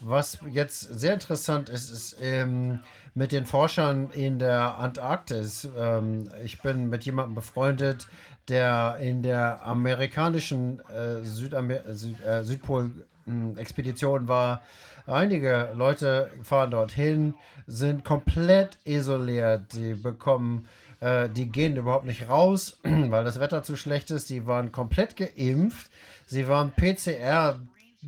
was 0.00 0.38
jetzt 0.50 0.80
sehr 0.98 1.14
interessant 1.14 1.68
ist, 1.68 1.90
ist 1.90 2.16
ähm, 2.20 2.80
mit 3.14 3.30
den 3.32 3.46
Forschern 3.46 4.10
in 4.10 4.38
der 4.40 4.76
Antarktis. 4.78 5.68
Ähm, 5.78 6.30
ich 6.44 6.60
bin 6.62 6.88
mit 6.88 7.04
jemandem 7.04 7.36
befreundet, 7.36 8.08
der 8.48 8.96
in 9.00 9.22
der 9.22 9.62
amerikanischen 9.64 10.80
äh, 10.90 11.22
Südamer 11.22 11.80
Süd 11.94 12.20
äh, 12.24 12.42
Südpol-Expedition 12.44 14.28
war. 14.28 14.62
Einige 15.06 15.70
Leute 15.74 16.30
fahren 16.42 16.72
dorthin, 16.72 17.34
sind 17.66 18.04
komplett 18.04 18.78
isoliert. 18.84 19.72
Die 19.72 19.94
bekommen, 19.94 20.66
äh, 21.00 21.28
die 21.28 21.46
gehen 21.46 21.76
überhaupt 21.76 22.06
nicht 22.06 22.28
raus, 22.28 22.78
weil 22.82 23.24
das 23.24 23.38
Wetter 23.38 23.62
zu 23.62 23.76
schlecht 23.76 24.10
ist. 24.10 24.30
Die 24.30 24.46
waren 24.46 24.72
komplett 24.72 25.16
geimpft. 25.16 25.90
Sie 26.26 26.48
waren 26.48 26.72
PCR 26.72 27.60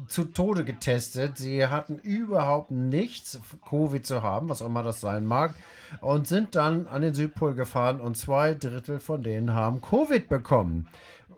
zu 0.09 0.25
Tode 0.25 0.65
getestet. 0.65 1.39
Sie 1.39 1.67
hatten 1.67 1.99
überhaupt 1.99 2.73
nichts, 2.73 3.41
Covid 3.69 4.05
zu 4.05 4.23
haben, 4.23 4.49
was 4.49 4.61
auch 4.61 4.67
immer 4.67 4.83
das 4.83 5.01
sein 5.01 5.25
mag, 5.25 5.55
und 6.01 6.27
sind 6.27 6.57
dann 6.57 6.89
an 6.89 7.03
den 7.03 7.15
Südpol 7.15 7.55
gefahren 7.55 8.01
und 8.01 8.17
zwei 8.17 8.55
Drittel 8.55 8.99
von 8.99 9.23
denen 9.23 9.55
haben 9.55 9.81
Covid 9.81 10.29
bekommen. 10.29 10.89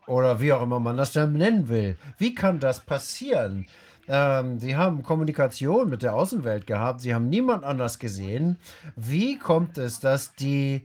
Oder 0.07 0.41
wie 0.41 0.53
auch 0.53 0.63
immer 0.63 0.81
man 0.81 0.97
das 0.97 1.13
dann 1.13 1.35
nennen 1.35 1.69
will. 1.69 1.97
Wie 2.19 2.35
kann 2.35 2.61
das 2.61 2.81
passieren? 2.81 3.67
Ähm, 4.13 4.59
sie 4.59 4.77
haben 4.77 5.05
Kommunikation 5.05 5.89
mit 5.89 6.03
der 6.03 6.17
Außenwelt 6.17 6.67
gehabt. 6.67 7.01
Sie 7.01 7.15
haben 7.15 7.29
niemand 7.29 7.63
anders 7.63 8.01
gesehen. 8.01 8.59
Wie 8.97 9.39
kommt 9.39 9.79
es, 9.79 10.01
dass 10.01 10.35
die 10.35 10.85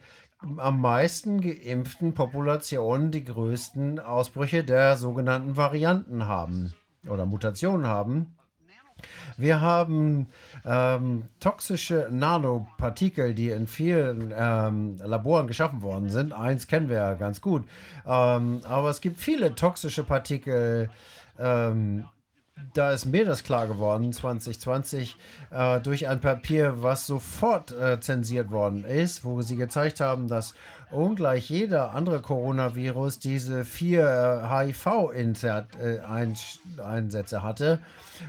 am 0.57 0.79
meisten 0.79 1.41
geimpften 1.41 2.13
Populationen 2.13 3.11
die 3.11 3.23
größten 3.23 3.99
Ausbrüche 3.99 4.63
der 4.63 4.97
sogenannten 4.97 5.57
Varianten 5.57 6.27
haben 6.27 6.73
oder 7.07 7.25
Mutationen 7.25 7.87
haben. 7.87 8.35
Wir 9.37 9.59
haben 9.59 10.27
ähm, 10.65 11.23
toxische 11.39 12.07
Nanopartikel, 12.11 13.33
die 13.33 13.49
in 13.49 13.67
vielen 13.67 14.33
ähm, 14.35 14.97
Laboren 15.03 15.47
geschaffen 15.47 15.81
worden 15.81 16.09
sind. 16.09 16.31
Eins 16.31 16.67
kennen 16.67 16.89
wir 16.89 16.97
ja 16.97 17.13
ganz 17.15 17.41
gut. 17.41 17.65
Ähm, 18.05 18.61
aber 18.63 18.89
es 18.89 19.01
gibt 19.01 19.19
viele 19.19 19.55
toxische 19.55 20.03
Partikel. 20.03 20.89
Da 22.74 22.92
ist 22.92 23.06
mir 23.06 23.25
das 23.25 23.43
klar 23.43 23.67
geworden, 23.67 24.14
2020, 24.14 25.17
äh, 25.51 25.82
durch 25.82 26.08
ein 26.08 26.22
Papier, 26.22 26.82
was 26.82 27.06
sofort 27.06 27.74
äh, 27.74 28.00
zensiert 28.00 28.50
worden 28.50 28.85
ist, 28.85 29.25
wo 29.25 29.42
sie 29.42 29.58
gezeigt 29.58 30.00
haben, 30.00 30.30
dass 30.30 30.53
ungleich 30.95 31.49
jeder 31.49 31.93
andere 31.93 32.22
Coronavirus 32.22 33.19
diese 33.19 33.65
vier 33.65 34.03
äh, 34.03 34.74
HIV-Einsätze 34.74 37.43
hatte. 37.43 37.80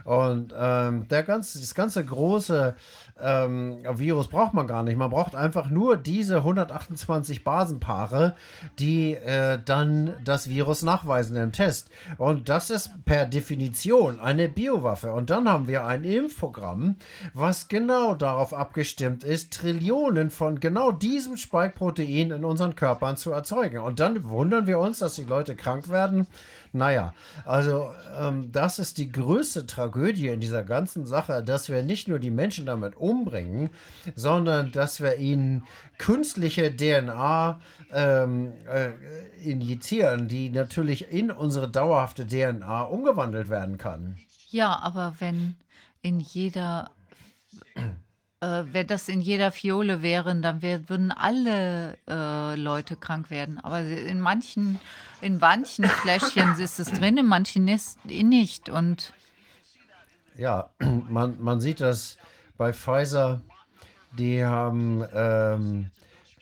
Und 0.04 0.52
ähm, 0.58 1.06
der 1.08 1.22
ganze, 1.22 1.60
das 1.60 1.74
ganze 1.74 2.04
große 2.04 2.74
ähm, 3.20 3.78
Virus 3.94 4.28
braucht 4.28 4.54
man 4.54 4.66
gar 4.66 4.82
nicht. 4.82 4.96
Man 4.96 5.10
braucht 5.10 5.34
einfach 5.34 5.70
nur 5.70 5.96
diese 5.96 6.36
128 6.36 7.44
Basenpaare, 7.44 8.36
die 8.78 9.14
äh, 9.14 9.58
dann 9.64 10.14
das 10.24 10.48
Virus 10.48 10.82
nachweisen 10.82 11.36
im 11.36 11.52
Test. 11.52 11.88
Und 12.18 12.48
das 12.48 12.70
ist 12.70 12.90
per 13.04 13.26
Definition 13.26 14.20
eine 14.20 14.48
Biowaffe. 14.48 15.12
Und 15.12 15.30
dann 15.30 15.48
haben 15.48 15.66
wir 15.66 15.86
ein 15.86 16.04
Impfprogramm, 16.04 16.96
was 17.32 17.68
genau 17.68 18.14
darauf 18.14 18.52
abgestimmt 18.52 19.24
ist, 19.24 19.52
Trillionen 19.52 20.30
von 20.30 20.60
genau 20.60 20.92
diesem 20.92 21.36
Spike-Protein 21.36 22.32
in 22.32 22.44
unseren 22.56 22.74
Körpern 22.74 23.18
zu 23.18 23.32
erzeugen. 23.32 23.80
Und 23.80 24.00
dann 24.00 24.24
wundern 24.24 24.66
wir 24.66 24.78
uns, 24.78 25.00
dass 25.00 25.14
die 25.14 25.24
Leute 25.24 25.54
krank 25.54 25.90
werden. 25.90 26.26
Naja, 26.72 27.12
also 27.44 27.92
ähm, 28.18 28.50
das 28.50 28.78
ist 28.78 28.96
die 28.96 29.12
größte 29.12 29.66
Tragödie 29.66 30.28
in 30.28 30.40
dieser 30.40 30.64
ganzen 30.64 31.06
Sache, 31.06 31.42
dass 31.42 31.68
wir 31.68 31.82
nicht 31.82 32.08
nur 32.08 32.18
die 32.18 32.30
Menschen 32.30 32.64
damit 32.64 32.96
umbringen, 32.96 33.68
sondern 34.14 34.72
dass 34.72 35.00
wir 35.02 35.16
ihnen 35.16 35.64
künstliche 35.98 36.74
DNA 36.74 37.60
ähm, 37.92 38.52
äh, 38.66 38.90
injizieren, 39.42 40.28
die 40.28 40.48
natürlich 40.48 41.12
in 41.12 41.30
unsere 41.30 41.68
dauerhafte 41.68 42.26
DNA 42.26 42.82
umgewandelt 42.82 43.50
werden 43.50 43.76
kann. 43.76 44.16
Ja, 44.48 44.78
aber 44.80 45.14
wenn 45.18 45.56
in 46.00 46.20
jeder 46.20 46.90
äh, 48.40 48.64
wenn 48.72 48.86
das 48.86 49.08
in 49.08 49.20
jeder 49.20 49.52
Fiole 49.52 50.02
wären, 50.02 50.42
dann 50.42 50.62
wär, 50.62 50.88
würden 50.88 51.12
alle 51.12 51.96
äh, 52.08 52.54
Leute 52.56 52.96
krank 52.96 53.30
werden. 53.30 53.58
Aber 53.60 53.80
in 53.80 54.20
manchen, 54.20 54.78
in 55.20 55.38
manchen 55.38 55.86
Fläschchen 55.86 56.54
ist 56.58 56.78
es 56.78 56.90
drin, 56.90 57.16
in 57.16 57.26
manchen 57.26 57.68
ist 57.68 58.04
nicht. 58.04 58.68
Und 58.68 59.12
Ja, 60.36 60.70
man, 61.08 61.40
man 61.40 61.60
sieht 61.60 61.80
das 61.80 62.16
bei 62.56 62.72
Pfizer, 62.72 63.42
die 64.12 64.44
haben 64.44 65.04
ähm, 65.14 65.90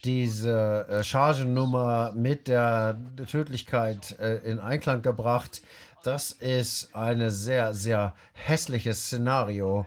diese 0.04 0.86
äh, 0.88 1.02
Chargennummer 1.02 2.12
mit 2.14 2.46
der 2.46 2.96
Tödlichkeit 3.26 4.18
äh, 4.18 4.36
in 4.38 4.58
Einklang 4.60 5.02
gebracht. 5.02 5.62
Das 6.02 6.32
ist 6.32 6.94
ein 6.94 7.30
sehr, 7.30 7.72
sehr 7.72 8.14
hässliches 8.34 9.06
Szenario. 9.06 9.86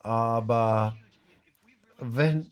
Aber 0.00 0.96
wenn, 2.02 2.50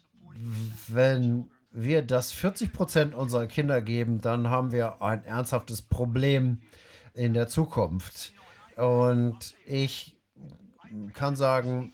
wenn 0.88 1.50
wir 1.72 2.02
das 2.02 2.32
40 2.32 2.72
Prozent 2.72 3.14
unserer 3.14 3.46
Kinder 3.46 3.80
geben, 3.82 4.20
dann 4.20 4.48
haben 4.48 4.72
wir 4.72 5.02
ein 5.02 5.24
ernsthaftes 5.24 5.82
Problem 5.82 6.60
in 7.14 7.34
der 7.34 7.48
Zukunft. 7.48 8.32
Und 8.76 9.54
ich 9.66 10.16
kann 11.12 11.36
sagen, 11.36 11.92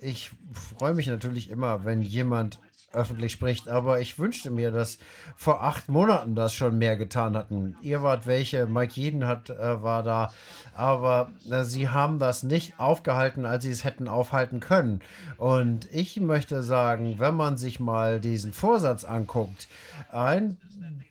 ich 0.00 0.30
freue 0.52 0.94
mich 0.94 1.06
natürlich 1.06 1.48
immer, 1.50 1.84
wenn 1.84 2.02
jemand 2.02 2.58
öffentlich 2.94 3.32
spricht, 3.32 3.68
aber 3.68 4.00
ich 4.00 4.18
wünschte 4.18 4.50
mir, 4.50 4.70
dass 4.70 4.98
vor 5.36 5.62
acht 5.62 5.88
Monaten 5.88 6.34
das 6.34 6.54
schon 6.54 6.78
mehr 6.78 6.96
getan 6.96 7.36
hatten. 7.36 7.76
Ihr 7.82 8.02
wart 8.02 8.26
welche, 8.26 8.66
Mike 8.66 8.92
Jeden 8.94 9.26
hat, 9.26 9.50
äh, 9.50 9.82
war 9.82 10.02
da, 10.02 10.32
aber 10.74 11.30
äh, 11.50 11.64
sie 11.64 11.88
haben 11.88 12.18
das 12.18 12.42
nicht 12.42 12.78
aufgehalten, 12.78 13.46
als 13.46 13.64
sie 13.64 13.70
es 13.70 13.84
hätten 13.84 14.08
aufhalten 14.08 14.60
können. 14.60 15.00
Und 15.36 15.88
ich 15.92 16.20
möchte 16.20 16.62
sagen, 16.62 17.16
wenn 17.18 17.34
man 17.34 17.56
sich 17.56 17.80
mal 17.80 18.20
diesen 18.20 18.52
Vorsatz 18.52 19.04
anguckt, 19.04 19.68
ein 20.10 20.58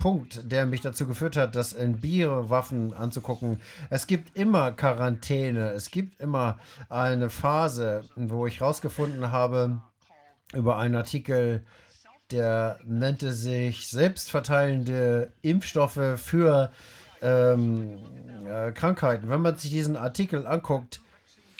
Punkt, 0.04 0.52
der 0.52 0.66
mich 0.66 0.82
dazu 0.82 1.08
geführt 1.08 1.38
hat, 1.38 1.56
das 1.56 1.72
in 1.72 2.02
Biowaffen 2.02 2.94
anzugucken. 2.94 3.62
Es 3.90 4.06
gibt 4.06 4.38
immer 4.38 4.74
Quarantäne, 4.74 5.72
es 5.72 5.92
gibt 5.92 6.20
immer 6.20 6.58
eine 6.90 7.30
Phase, 7.30 8.04
wo 8.18 8.46
ich 8.46 8.60
herausgefunden 8.60 9.32
habe, 9.32 9.80
über 10.54 10.78
einen 10.78 10.96
Artikel, 10.96 11.64
der 12.32 12.80
nannte 12.86 13.34
sich 13.34 13.88
Selbstverteilende 13.88 15.32
Impfstoffe 15.42 16.20
für 16.20 16.72
ähm, 17.22 18.00
äh, 18.46 18.72
Krankheiten. 18.72 19.30
Wenn 19.30 19.42
man 19.42 19.56
sich 19.58 19.72
diesen 19.72 19.96
Artikel 19.96 20.46
anguckt, 20.48 21.02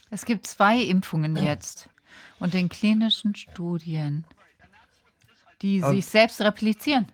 es 0.10 0.26
gibt 0.26 0.46
zwei 0.46 0.80
Impfungen 0.80 1.36
jetzt. 1.38 1.90
Und 2.40 2.54
in 2.54 2.70
klinischen 2.70 3.36
Studien, 3.36 4.26
die 5.62 5.82
Und- 5.82 5.96
sich 5.96 6.06
selbst 6.06 6.40
replizieren. 6.42 7.08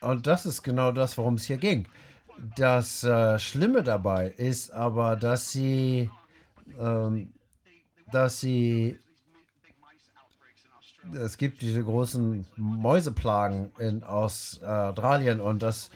und 0.00 0.26
das 0.26 0.44
ist 0.44 0.62
genau 0.62 0.92
das, 0.92 1.16
worum 1.16 1.34
es 1.34 1.44
hier 1.44 1.56
ging. 1.56 1.86
Das 2.56 3.04
äh, 3.04 3.38
Schlimme 3.38 3.82
dabei 3.82 4.28
ist 4.36 4.72
aber, 4.72 5.16
dass 5.16 5.52
sie, 5.52 6.10
ähm, 6.78 7.32
dass 8.10 8.40
sie, 8.40 8.98
es 11.14 11.36
gibt 11.36 11.62
diese 11.62 11.82
großen 11.82 12.46
Mäuseplagen 12.56 13.72
in 13.78 14.02
Australien 14.04 15.40
und 15.40 15.62
das 15.62 15.90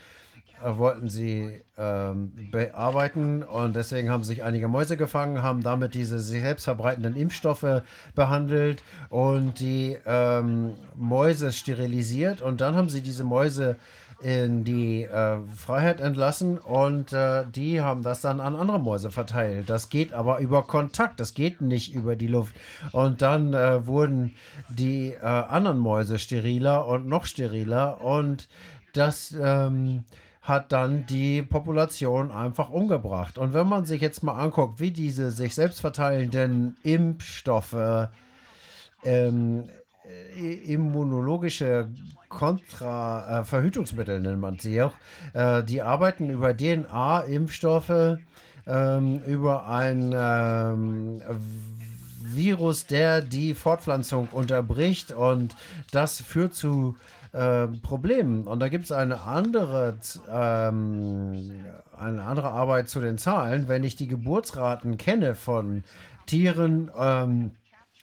äh, 0.62 0.76
wollten 0.78 1.08
sie 1.08 1.60
ähm, 1.76 2.32
bearbeiten 2.50 3.42
und 3.42 3.76
deswegen 3.76 4.10
haben 4.10 4.24
sich 4.24 4.42
einige 4.42 4.68
Mäuse 4.68 4.96
gefangen, 4.96 5.42
haben 5.42 5.62
damit 5.62 5.94
diese 5.94 6.18
sich 6.18 6.40
selbst 6.40 6.64
verbreitenden 6.64 7.14
Impfstoffe 7.14 7.82
behandelt 8.14 8.82
und 9.10 9.60
die 9.60 9.98
ähm, 10.06 10.74
Mäuse 10.94 11.52
sterilisiert 11.52 12.40
und 12.40 12.60
dann 12.60 12.74
haben 12.74 12.88
sie 12.88 13.02
diese 13.02 13.24
Mäuse 13.24 13.76
in 14.20 14.64
die 14.64 15.02
äh, 15.02 15.38
Freiheit 15.54 16.00
entlassen 16.00 16.58
und 16.58 17.12
äh, 17.12 17.44
die 17.46 17.80
haben 17.80 18.02
das 18.02 18.22
dann 18.22 18.40
an 18.40 18.56
andere 18.56 18.80
Mäuse 18.80 19.10
verteilt. 19.10 19.68
Das 19.68 19.88
geht 19.90 20.12
aber 20.12 20.38
über 20.38 20.62
Kontakt, 20.62 21.20
das 21.20 21.34
geht 21.34 21.60
nicht 21.60 21.94
über 21.94 22.16
die 22.16 22.26
Luft. 22.26 22.54
Und 22.92 23.20
dann 23.20 23.52
äh, 23.52 23.86
wurden 23.86 24.34
die 24.68 25.12
äh, 25.12 25.18
anderen 25.20 25.78
Mäuse 25.78 26.18
steriler 26.18 26.86
und 26.86 27.06
noch 27.06 27.26
steriler 27.26 28.00
und 28.00 28.48
das 28.94 29.34
ähm, 29.38 30.04
hat 30.40 30.72
dann 30.72 31.04
die 31.06 31.42
Population 31.42 32.30
einfach 32.30 32.70
umgebracht. 32.70 33.36
Und 33.36 33.52
wenn 33.52 33.66
man 33.68 33.84
sich 33.84 34.00
jetzt 34.00 34.22
mal 34.22 34.38
anguckt, 34.38 34.80
wie 34.80 34.92
diese 34.92 35.30
sich 35.30 35.54
selbst 35.54 35.80
verteilenden 35.80 36.76
Impfstoffe 36.82 38.08
ähm, 39.04 39.64
äh, 39.64 39.85
immunologische 40.64 41.88
Kontra, 42.28 43.44
äh, 43.48 44.20
nennt 44.20 44.40
man 44.40 44.58
sie 44.58 44.82
auch. 44.82 44.92
Äh, 45.32 45.62
die 45.64 45.82
arbeiten 45.82 46.30
über 46.30 46.56
DNA-Impfstoffe, 46.56 48.18
ähm, 48.66 49.22
über 49.26 49.68
ein 49.68 50.14
ähm, 50.14 51.22
Virus, 52.20 52.86
der 52.86 53.22
die 53.22 53.54
Fortpflanzung 53.54 54.28
unterbricht 54.32 55.12
und 55.12 55.54
das 55.92 56.20
führt 56.20 56.54
zu 56.54 56.96
äh, 57.32 57.68
Problemen. 57.68 58.46
Und 58.46 58.60
da 58.60 58.68
gibt 58.68 58.86
es 58.86 58.92
eine 58.92 59.22
andere, 59.22 59.98
ähm, 60.28 61.64
eine 61.96 62.24
andere 62.24 62.50
Arbeit 62.50 62.88
zu 62.88 63.00
den 63.00 63.18
Zahlen. 63.18 63.68
Wenn 63.68 63.84
ich 63.84 63.96
die 63.96 64.08
Geburtsraten 64.08 64.96
kenne 64.96 65.34
von 65.34 65.84
Tieren, 66.26 66.90
ähm, 66.98 67.52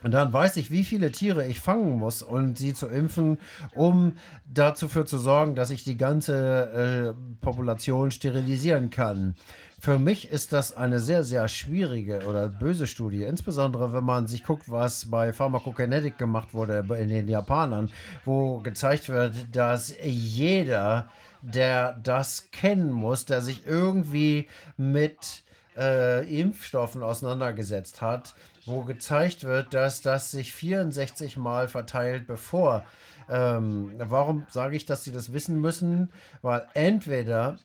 und 0.04 0.12
dann 0.12 0.32
weiß 0.34 0.58
ich, 0.58 0.70
wie 0.70 0.84
viele 0.84 1.12
Tiere 1.12 1.48
ich 1.48 1.60
fangen 1.60 1.98
muss 1.98 2.22
und 2.22 2.58
sie 2.58 2.74
zu 2.74 2.88
impfen, 2.88 3.40
um 3.74 4.18
dafür 4.46 5.06
zu 5.06 5.18
sorgen, 5.18 5.56
dass 5.56 5.70
ich 5.70 5.84
die 5.84 5.98
ganze 5.98 7.16
äh, 7.16 7.42
Population 7.42 8.12
sterilisieren 8.12 8.90
kann. 8.90 9.36
Für 9.80 10.00
mich 10.00 10.32
ist 10.32 10.54
das 10.54 10.78
eine 10.78 11.02
sehr, 11.02 11.26
sehr 11.26 11.48
schwierige 11.50 12.26
oder 12.26 12.48
böse 12.48 12.88
Studie, 12.88 13.24
insbesondere 13.24 13.92
wenn 13.92 14.06
man 14.06 14.28
sich 14.28 14.46
guckt, 14.46 14.72
was 14.72 15.10
bei 15.10 15.34
Pharmacokinetic 15.34 16.18
gemacht 16.18 16.54
wurde 16.54 16.86
in 16.98 17.10
den 17.10 17.28
Japanern, 17.28 17.92
wo 18.24 18.60
gezeigt 18.60 19.10
wird, 19.10 19.34
dass 19.52 19.94
jeder, 20.02 21.10
der 21.42 22.00
das 22.02 22.50
kennen 22.52 22.94
muss, 22.94 23.26
der 23.26 23.42
sich 23.42 23.68
irgendwie 23.68 24.48
mit 24.78 25.44
äh, 25.78 26.40
Impfstoffen 26.40 27.04
auseinandergesetzt 27.04 28.02
hat, 28.02 28.36
wo 28.66 28.82
gezeigt 28.82 29.44
wird, 29.44 29.74
dass 29.74 30.02
das 30.02 30.32
sich 30.32 30.54
64 30.54 31.38
Mal 31.38 31.68
verteilt, 31.68 32.28
bevor 32.28 32.86
Ähm, 33.30 33.94
warum 33.98 34.46
sage 34.50 34.76
ich, 34.76 34.86
dass 34.86 35.06
sie 35.06 35.14
das 35.14 35.32
wissen 35.32 35.62
müssen? 35.62 36.12
Weil 36.42 36.68
entweder 36.74 37.58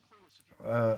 äh, 0.63 0.95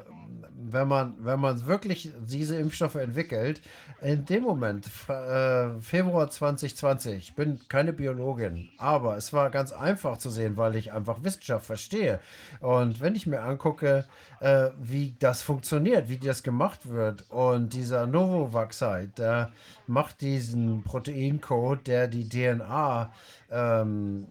wenn 0.54 0.88
man, 0.88 1.16
wenn 1.20 1.40
man 1.40 1.66
wirklich 1.66 2.12
diese 2.20 2.58
Impfstoffe 2.58 2.96
entwickelt, 2.96 3.62
in 4.02 4.26
dem 4.26 4.44
Moment, 4.44 4.88
äh, 5.08 5.80
Februar 5.80 6.30
2020, 6.30 7.18
ich 7.18 7.36
bin 7.36 7.60
keine 7.68 7.94
Biologin, 7.94 8.70
aber 8.78 9.16
es 9.16 9.32
war 9.32 9.52
ganz 9.52 9.72
einfach 9.72 10.18
zu 10.18 10.32
sehen, 10.32 10.58
weil 10.58 10.76
ich 10.76 10.92
einfach 10.92 11.24
Wissenschaft 11.24 11.68
verstehe. 11.68 12.20
Und 12.62 13.00
wenn 13.00 13.16
ich 13.16 13.28
mir 13.28 13.42
angucke, 13.42 14.06
äh, 14.40 14.70
wie 14.80 15.16
das 15.20 15.44
funktioniert, 15.44 16.10
wie 16.10 16.18
das 16.18 16.42
gemacht 16.42 16.90
wird, 16.90 17.30
und 17.30 17.74
dieser 17.74 18.08
Novovaxite, 18.08 19.12
der 19.18 19.52
macht 19.86 20.22
diesen 20.22 20.84
Proteincode, 20.84 21.86
der 21.86 22.08
die 22.08 22.28
DNA 22.28 23.14
ähm, 23.52 24.28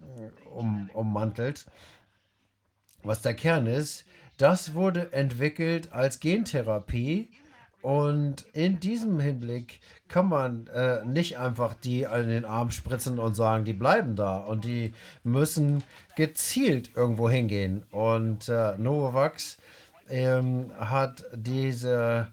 um, 0.53 0.91
ummantelt, 0.95 1.65
was 3.05 3.23
der 3.23 3.35
Kern 3.35 3.67
ist, 3.67 4.05
das 4.37 4.75
wurde 4.75 5.13
entwickelt 5.13 5.93
als 5.93 6.19
Gentherapie 6.19 7.29
und 7.83 8.45
in 8.53 8.81
diesem 8.81 9.21
Hinblick 9.21 9.81
kann 10.09 10.29
man 10.29 10.67
äh, 10.69 11.05
nicht 11.05 11.39
einfach 11.39 11.75
die 11.75 12.07
an 12.07 12.29
den 12.29 12.45
Arm 12.45 12.71
spritzen 12.71 13.19
und 13.19 13.35
sagen, 13.35 13.65
die 13.65 13.73
bleiben 13.73 14.17
da 14.17 14.39
und 14.39 14.65
die 14.65 14.93
müssen 15.23 15.85
gezielt 16.17 16.91
irgendwo 16.97 17.31
hingehen. 17.31 17.85
Und 17.91 18.49
äh, 18.49 18.77
Novavax 18.77 19.57
ähm, 20.09 20.73
hat 20.79 21.25
diese 21.35 22.29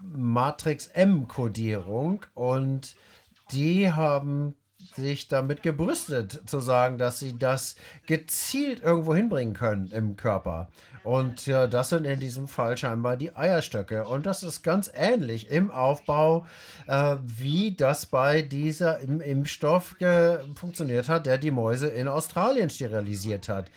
Matrix 0.00 0.86
M-Kodierung 0.88 2.24
und 2.34 2.94
die 3.50 3.92
haben 3.92 4.54
sich 4.94 5.28
damit 5.28 5.62
gebrüstet, 5.62 6.42
zu 6.46 6.60
sagen, 6.60 6.96
dass 6.96 7.18
sie 7.18 7.36
das 7.38 7.76
gezielt 8.06 8.82
irgendwo 8.82 9.14
hinbringen 9.14 9.54
können 9.54 9.90
im 9.90 10.16
Körper. 10.16 10.68
Und 11.06 11.46
ja, 11.46 11.68
das 11.68 11.90
sind 11.90 12.04
in 12.04 12.18
diesem 12.18 12.48
Fall 12.48 12.76
scheinbar 12.76 13.16
die 13.16 13.36
Eierstöcke. 13.36 14.08
Und 14.08 14.26
das 14.26 14.42
ist 14.42 14.62
ganz 14.64 14.90
ähnlich 14.92 15.48
im 15.48 15.70
Aufbau, 15.70 16.46
äh, 16.88 17.14
wie 17.22 17.76
das 17.76 18.06
bei 18.06 18.42
dieser 18.42 18.98
im 18.98 19.20
Impfstoff 19.20 19.94
funktioniert 20.56 21.08
hat, 21.08 21.26
der 21.26 21.38
die 21.38 21.52
Mäuse 21.52 21.86
in 21.86 22.08
Australien 22.08 22.70
sterilisiert 22.70 23.48
hat. 23.48 23.70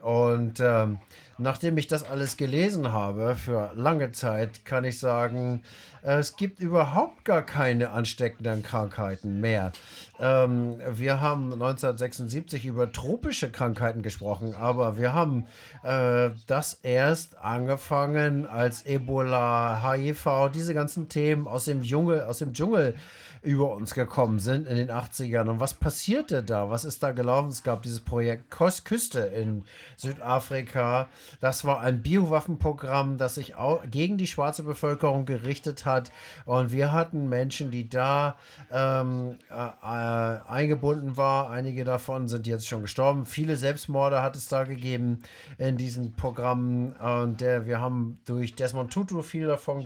Und 0.00 0.60
ähm, 0.60 1.00
nachdem 1.40 1.78
ich 1.78 1.88
das 1.88 2.04
alles 2.04 2.36
gelesen 2.36 2.92
habe 2.92 3.36
für 3.36 3.72
lange 3.74 4.12
Zeit, 4.12 4.64
kann 4.64 4.84
ich 4.84 4.98
sagen, 4.98 5.62
es 6.02 6.36
gibt 6.36 6.60
überhaupt 6.60 7.24
gar 7.24 7.42
keine 7.42 7.90
ansteckenden 7.90 8.62
Krankheiten 8.62 9.40
mehr. 9.40 9.72
Ähm, 10.18 10.80
wir 10.92 11.20
haben 11.20 11.52
1976 11.52 12.64
über 12.64 12.90
tropische 12.90 13.50
Krankheiten 13.50 14.02
gesprochen, 14.02 14.54
aber 14.54 14.96
wir 14.96 15.12
haben 15.12 15.46
äh, 15.82 16.30
das 16.46 16.74
erst 16.82 17.36
angefangen, 17.38 18.46
als 18.46 18.86
Ebola, 18.86 19.82
HIV, 19.82 20.50
diese 20.54 20.72
ganzen 20.72 21.08
Themen 21.08 21.46
aus 21.46 21.66
dem 21.66 21.82
Dschungel, 21.82 22.22
aus 22.22 22.38
dem 22.38 22.54
Dschungel 22.54 22.94
über 23.42 23.74
uns 23.74 23.94
gekommen 23.94 24.38
sind 24.38 24.66
in 24.66 24.76
den 24.76 24.90
80ern. 24.90 25.48
Und 25.48 25.60
was 25.60 25.72
passierte 25.72 26.42
da? 26.42 26.68
Was 26.68 26.84
ist 26.84 27.02
da 27.02 27.12
gelaufen? 27.12 27.48
Es 27.48 27.62
gab 27.62 27.82
dieses 27.82 28.00
Projekt 28.00 28.50
Kos 28.50 28.84
Küste 28.84 29.20
in 29.20 29.64
Südafrika. 29.96 31.08
Das 31.40 31.64
war 31.64 31.80
ein 31.80 32.02
Biowaffenprogramm, 32.02 33.16
das 33.16 33.36
sich 33.36 33.54
gegen 33.90 34.18
die 34.18 34.26
schwarze 34.26 34.62
Bevölkerung 34.62 35.24
gerichtet 35.24 35.86
hat. 35.86 36.12
Und 36.44 36.72
wir 36.72 36.92
hatten 36.92 37.30
Menschen, 37.30 37.70
die 37.70 37.88
da 37.88 38.36
ähm, 38.70 39.38
äh, 39.48 39.54
eingebunden 39.82 41.16
waren. 41.16 41.50
Einige 41.50 41.84
davon 41.84 42.28
sind 42.28 42.46
jetzt 42.46 42.68
schon 42.68 42.82
gestorben. 42.82 43.24
Viele 43.24 43.56
Selbstmorde 43.56 44.20
hat 44.20 44.36
es 44.36 44.48
da 44.48 44.64
gegeben 44.64 45.22
in 45.56 45.78
diesen 45.78 46.14
Programmen. 46.14 46.92
Und 46.92 47.40
äh, 47.40 47.64
wir 47.64 47.80
haben 47.80 48.18
durch 48.26 48.54
Desmond 48.54 48.92
Tutu 48.92 49.22
viel 49.22 49.46
davon 49.46 49.82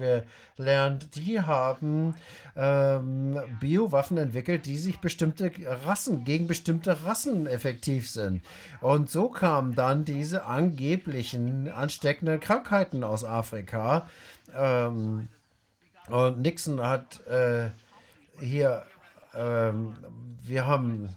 gelernt. 0.56 1.14
Die 1.14 1.40
haben 1.40 2.14
ähm, 2.56 3.40
Biowaffen 3.60 4.16
entwickelt, 4.18 4.66
die 4.66 4.78
sich 4.78 5.00
bestimmte 5.00 5.50
Rassen, 5.84 6.24
gegen 6.24 6.46
bestimmte 6.46 7.04
Rassen 7.04 7.46
effektiv 7.46 8.08
sind. 8.08 8.42
Und 8.80 9.10
so 9.10 9.28
kamen 9.28 9.74
dann 9.74 10.04
diese 10.04 10.44
angeblichen 10.44 11.68
ansteckenden 11.68 12.40
Krankheiten 12.40 13.02
aus 13.02 13.24
Afrika. 13.24 14.08
Ähm, 14.56 15.28
und 16.08 16.40
Nixon 16.42 16.80
hat 16.80 17.26
äh, 17.26 17.70
hier, 18.38 18.84
ähm, 19.34 19.96
wir 20.44 20.66
haben 20.66 21.16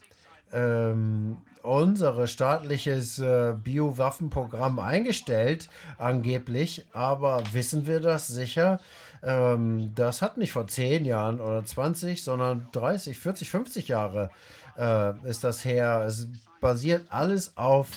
ähm, 0.53 1.38
unser 1.61 2.25
staatliches 2.27 3.19
äh, 3.19 3.53
Biowaffenprogramm 3.61 4.80
eingestellt, 4.80 5.69
angeblich, 5.98 6.85
aber 6.93 7.43
wissen 7.51 7.85
wir 7.85 7.99
das 7.99 8.27
sicher? 8.27 8.80
Ähm, 9.23 9.93
das 9.95 10.21
hat 10.21 10.37
nicht 10.37 10.51
vor 10.51 10.67
10 10.67 11.05
Jahren 11.05 11.39
oder 11.39 11.65
20, 11.65 12.23
sondern 12.23 12.67
30, 12.71 13.17
40, 13.17 13.49
50 13.49 13.87
Jahre 13.87 14.29
äh, 14.77 15.13
ist 15.27 15.43
das 15.43 15.65
her. 15.65 16.03
Es 16.07 16.27
basiert 16.61 17.07
alles 17.09 17.57
auf 17.57 17.89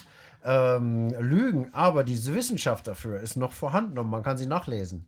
ähm, 0.44 1.10
Lügen, 1.18 1.72
aber 1.74 2.04
diese 2.04 2.34
Wissenschaft 2.34 2.86
dafür 2.86 3.20
ist 3.20 3.36
noch 3.36 3.52
vorhanden 3.52 3.98
und 3.98 4.08
man 4.08 4.22
kann 4.22 4.38
sie 4.38 4.46
nachlesen. 4.46 5.06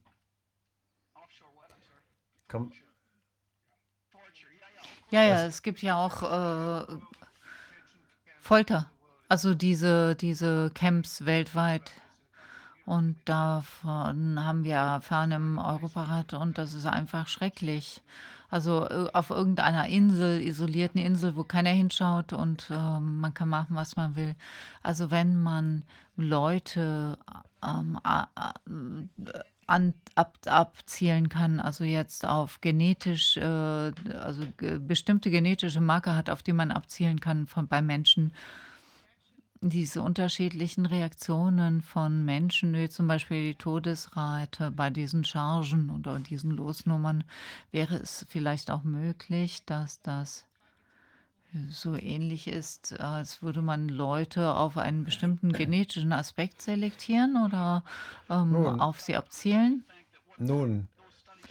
Komm. 2.49 2.73
Ja, 5.11 5.25
ja, 5.25 5.47
es 5.47 5.63
gibt 5.63 5.83
ja 5.83 5.97
auch 5.97 6.23
äh, 6.23 6.87
Folter. 8.41 8.91
Also 9.29 9.55
diese, 9.55 10.15
diese 10.17 10.71
Camps 10.75 11.25
weltweit. 11.25 11.91
Und 12.85 13.17
davon 13.25 14.45
haben 14.45 14.65
wir 14.65 14.75
Erfahrung 14.75 15.33
im 15.33 15.59
Europarat 15.59 16.35
und 16.35 16.59
das 16.59 16.75
ist 16.75 16.87
einfach 16.87 17.29
schrecklich. 17.29 18.03
Also 18.51 18.87
äh, 18.87 19.09
auf 19.13 19.31
irgendeiner 19.31 19.87
Insel, 19.89 20.43
isolierten 20.43 21.01
Insel, 21.01 21.37
wo 21.37 21.45
keiner 21.45 21.71
hinschaut 21.71 22.33
und 22.33 22.69
äh, 22.71 23.01
man 23.01 23.33
kann 23.33 23.49
machen, 23.49 23.77
was 23.77 23.97
man 23.97 24.15
will. 24.17 24.35
Also 24.83 25.11
wenn 25.11 25.41
man 25.41 25.85
Leute 26.17 27.17
ähm, 27.65 27.99
an, 28.03 29.95
ab, 30.15 30.37
abzielen 30.45 31.29
kann, 31.31 31.61
also 31.61 31.85
jetzt 31.85 32.27
auf 32.27 32.61
genetisch, 32.61 33.39
äh, 33.39 33.43
also 33.43 34.45
ge 34.59 34.79
bestimmte 34.79 35.31
genetische 35.31 35.81
Marker 35.81 36.15
hat, 36.15 36.29
auf 36.29 36.43
die 36.43 36.53
man 36.53 36.73
abzielen 36.73 37.21
kann 37.21 37.47
von, 37.47 37.69
bei 37.69 37.81
Menschen, 37.81 38.35
diese 39.63 40.03
unterschiedlichen 40.03 40.87
Reaktionen 40.87 41.83
von 41.83 42.25
Menschen, 42.25 42.75
wie 42.75 42.89
zum 42.89 43.07
Beispiel 43.07 43.53
die 43.53 43.55
Todesrate 43.55 44.73
bei 44.73 44.91
diesen 44.91 45.25
Chargen 45.25 45.91
oder 45.91 46.19
diesen 46.19 46.51
Losnummern, 46.51 47.23
wäre 47.71 47.97
es 47.97 48.27
vielleicht 48.29 48.71
auch 48.71 48.83
möglich, 48.83 49.65
dass 49.65 50.03
das 50.03 50.45
so 51.69 51.97
ähnlich 51.97 52.49
ist, 52.49 52.99
als 52.99 53.43
würde 53.43 53.63
man 53.63 53.89
Leute 53.89 54.55
auf 54.55 54.79
einen 54.79 55.05
bestimmten 55.05 55.53
genetischen 55.53 56.13
Aspekt 56.13 56.63
selektieren 56.63 57.37
oder 57.45 57.85
ähm, 58.31 58.53
Nun, 58.53 58.81
auf 58.81 59.01
sie 59.01 59.17
abzielen? 59.17 59.85
nun, 60.39 60.89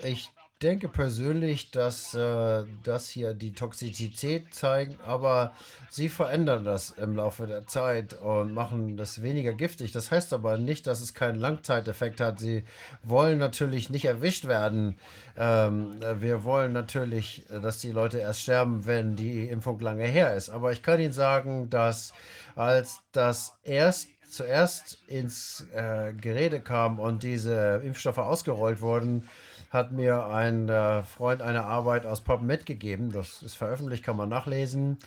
ich 0.04 0.32
denke 0.62 0.88
persönlich, 0.88 1.72
dass 1.72 2.14
äh, 2.14 2.64
das 2.84 3.10
hier 3.10 3.34
die 3.34 3.54
Toxizität 3.54 4.54
zeigt, 4.54 5.02
aber 5.04 5.54
sie 5.90 6.10
verändern 6.10 6.64
das 6.64 6.92
im 6.92 7.16
Laufe 7.16 7.48
der 7.48 7.66
Zeit 7.68 8.14
und 8.14 8.54
machen 8.54 8.98
das 8.98 9.22
weniger 9.22 9.54
giftig. 9.54 9.92
Das 9.92 10.12
heißt 10.12 10.34
aber 10.34 10.58
nicht, 10.58 10.88
dass 10.88 11.02
es 11.02 11.14
keinen 11.14 11.40
Langzeiteffekt 11.40 12.20
hat. 12.22 12.40
Sie 12.40 12.64
wollen 13.04 13.40
natürlich 13.40 13.90
nicht 13.90 14.06
erwischt 14.06 14.46
werden. 14.46 14.98
Ähm, 15.38 16.00
wir 16.20 16.44
wollen 16.44 16.74
natürlich, 16.74 17.44
dass 17.50 17.80
die 17.80 17.92
Leute 17.92 18.20
erst 18.20 18.42
sterben, 18.42 18.86
wenn 18.86 19.16
die 19.16 19.48
Impfung 19.48 19.80
lange 19.80 20.06
her 20.06 20.36
ist. 20.36 20.50
Aber 20.50 20.72
ich 20.72 20.84
kann 20.84 21.00
Ihnen 21.00 21.14
sagen, 21.14 21.70
dass 21.70 22.14
als 22.56 23.02
das 23.12 23.54
erst 23.64 24.10
zuerst 24.30 24.98
ins 25.08 25.66
äh, 25.74 26.14
Gerede 26.14 26.62
kam 26.62 27.00
und 27.00 27.24
diese 27.24 27.82
Impfstoffe 27.84 28.18
ausgerollt 28.18 28.82
wurden, 28.82 29.28
hat 29.72 29.94
mir 29.94 30.28
ein 30.28 30.68
äh, 30.70 31.02
Freund 31.04 31.42
eine 31.42 31.64
Arbeit 31.64 32.06
aus 32.06 32.22
PubMed 32.22 32.66
gegeben. 32.66 33.12
Das 33.12 33.42
ist 33.42 33.56
veröffentlicht, 33.56 34.04
kann 34.04 34.18
man 34.18 34.30
nachlesen, 34.30 35.00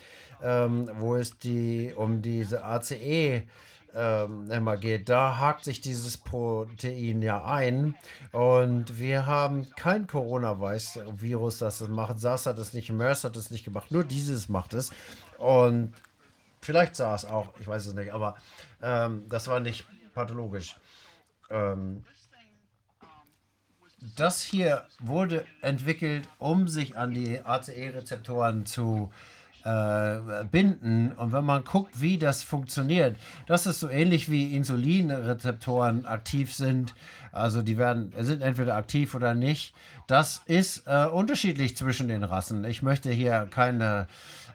ähm, 0.43 0.89
wo 0.97 1.15
es 1.15 1.37
die 1.37 1.93
um 1.95 2.23
diese 2.23 2.65
ACE 2.65 3.43
ähm, 3.95 4.49
immer 4.51 4.77
geht. 4.77 5.07
Da 5.07 5.37
hakt 5.37 5.63
sich 5.63 5.81
dieses 5.81 6.17
Protein 6.17 7.21
ja 7.21 7.45
ein 7.45 7.95
und 8.31 8.99
wir 8.99 9.27
haben 9.27 9.69
kein 9.75 10.07
Coronavirus, 10.07 11.59
das 11.59 11.77
das 11.79 11.87
macht. 11.87 12.19
SARS 12.19 12.47
hat 12.47 12.57
es 12.57 12.73
nicht, 12.73 12.91
MERS 12.91 13.23
hat 13.23 13.37
es 13.37 13.51
nicht 13.51 13.65
gemacht, 13.65 13.91
nur 13.91 14.03
dieses 14.03 14.49
macht 14.49 14.73
es. 14.73 14.91
Und 15.37 15.93
vielleicht 16.59 16.95
SARS 16.95 17.25
auch, 17.25 17.53
ich 17.59 17.67
weiß 17.67 17.85
es 17.85 17.93
nicht, 17.93 18.11
aber 18.11 18.35
ähm, 18.81 19.25
das 19.29 19.47
war 19.47 19.59
nicht 19.59 19.85
pathologisch. 20.15 20.75
Ähm, 21.51 22.03
das 24.15 24.41
hier 24.41 24.83
wurde 24.99 25.45
entwickelt, 25.61 26.27
um 26.37 26.67
sich 26.67 26.97
an 26.97 27.13
die 27.13 27.39
ACE-Rezeptoren 27.43 28.65
zu 28.65 29.11
äh, 29.65 30.43
binden. 30.51 31.11
Und 31.13 31.33
wenn 31.33 31.43
man 31.43 31.63
guckt, 31.63 31.99
wie 31.99 32.17
das 32.17 32.43
funktioniert, 32.43 33.17
das 33.47 33.65
ist 33.65 33.79
so 33.79 33.89
ähnlich 33.89 34.29
wie 34.29 34.55
Insulinrezeptoren 34.55 36.05
aktiv 36.05 36.53
sind. 36.53 36.93
Also 37.31 37.61
die 37.61 37.77
werden, 37.77 38.13
sind 38.19 38.41
entweder 38.41 38.75
aktiv 38.75 39.15
oder 39.15 39.33
nicht. 39.33 39.73
Das 40.07 40.43
ist 40.45 40.83
äh, 40.85 41.05
unterschiedlich 41.07 41.75
zwischen 41.75 42.07
den 42.07 42.23
Rassen. 42.23 42.63
Ich 42.63 42.83
möchte 42.83 43.11
hier 43.11 43.47
keine, 43.49 44.07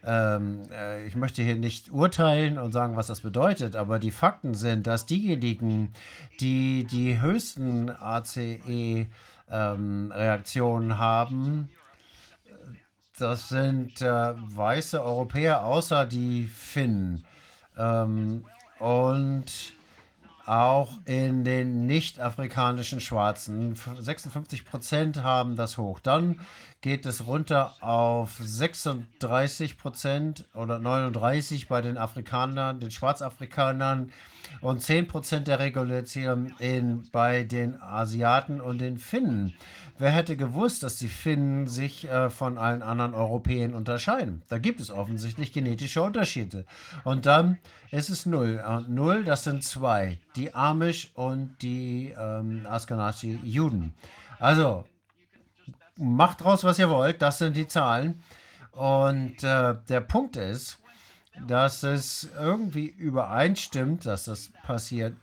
ähm, 0.04 0.62
äh, 0.72 1.04
ich 1.06 1.16
möchte 1.16 1.42
hier 1.42 1.56
nicht 1.56 1.90
urteilen 1.90 2.56
und 2.56 2.70
sagen, 2.72 2.96
was 2.96 3.08
das 3.08 3.20
bedeutet, 3.20 3.74
aber 3.74 3.98
die 3.98 4.12
Fakten 4.12 4.54
sind, 4.54 4.86
dass 4.86 5.06
diejenigen, 5.06 5.92
die 6.38 6.84
die 6.84 7.20
höchsten 7.20 7.90
ACE-Reaktionen 7.90 9.10
ähm, 9.50 10.12
haben, 10.98 11.70
das 13.18 13.50
sind 13.50 14.00
äh, 14.00 14.32
weiße 14.34 15.02
Europäer, 15.02 15.64
außer 15.64 16.06
die 16.06 16.46
Finnen. 16.46 17.24
Ähm, 17.76 18.46
und 18.78 19.74
auch 20.46 20.98
in 21.04 21.44
den 21.44 21.86
nicht-afrikanischen 21.86 23.00
Schwarzen. 23.00 23.76
56 23.76 24.64
Prozent 24.64 25.22
haben 25.22 25.54
das 25.54 25.78
hoch. 25.78 26.00
Dann 26.00 26.40
geht 26.80 27.06
es 27.06 27.26
runter 27.26 27.74
auf 27.80 28.36
36 28.40 29.76
Prozent 29.76 30.46
oder 30.54 30.78
39 30.78 31.68
bei 31.68 31.82
den 31.82 31.98
Afrikanern, 31.98 32.80
den 32.80 32.90
Schwarzafrikanern 32.90 34.12
und 34.60 34.82
10 34.82 35.08
Prozent 35.08 35.48
der 35.48 35.58
Regulation 35.58 36.54
in, 36.58 37.08
bei 37.10 37.44
den 37.44 37.80
Asiaten 37.80 38.60
und 38.60 38.78
den 38.78 38.98
Finnen. 38.98 39.54
Wer 39.98 40.12
hätte 40.12 40.36
gewusst, 40.36 40.82
dass 40.82 40.96
die 40.96 41.08
Finnen 41.08 41.66
sich 41.66 42.08
äh, 42.08 42.30
von 42.30 42.56
allen 42.56 42.82
anderen 42.82 43.12
Europäern 43.12 43.74
unterscheiden? 43.74 44.42
Da 44.48 44.56
gibt 44.56 44.80
es 44.80 44.90
offensichtlich 44.90 45.52
genetische 45.52 46.02
Unterschiede. 46.02 46.64
Und 47.04 47.26
dann 47.26 47.58
ist 47.90 48.08
es 48.08 48.24
null. 48.24 48.64
Und 48.66 48.88
null, 48.88 49.24
das 49.24 49.44
sind 49.44 49.62
zwei. 49.62 50.18
Die 50.36 50.54
Amish 50.54 51.10
und 51.14 51.56
die 51.60 52.14
ähm, 52.18 52.66
Askenazi-Juden. 52.66 53.92
Also, 54.38 54.86
macht 55.96 56.40
draus, 56.40 56.64
was 56.64 56.78
ihr 56.78 56.88
wollt. 56.88 57.20
Das 57.20 57.36
sind 57.36 57.54
die 57.54 57.68
Zahlen. 57.68 58.22
Und 58.72 59.44
äh, 59.44 59.74
der 59.86 60.00
Punkt 60.00 60.36
ist, 60.36 60.79
dass 61.46 61.82
es 61.82 62.30
irgendwie 62.38 62.86
übereinstimmt, 62.86 64.06
dass 64.06 64.24
das 64.24 64.50
passiert. 64.64 65.14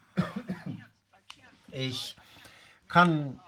Ich 1.72 2.16
kann 2.88 3.40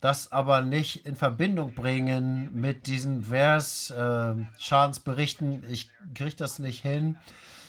das 0.00 0.32
aber 0.32 0.62
nicht 0.62 1.06
in 1.06 1.14
Verbindung 1.14 1.74
bringen 1.74 2.48
mit 2.52 2.86
diesen 2.86 3.24
Vers-Schadensberichten. 3.24 5.64
Äh, 5.64 5.66
ich 5.68 5.90
kriege 6.14 6.36
das 6.36 6.58
nicht 6.58 6.80
hin. 6.82 7.18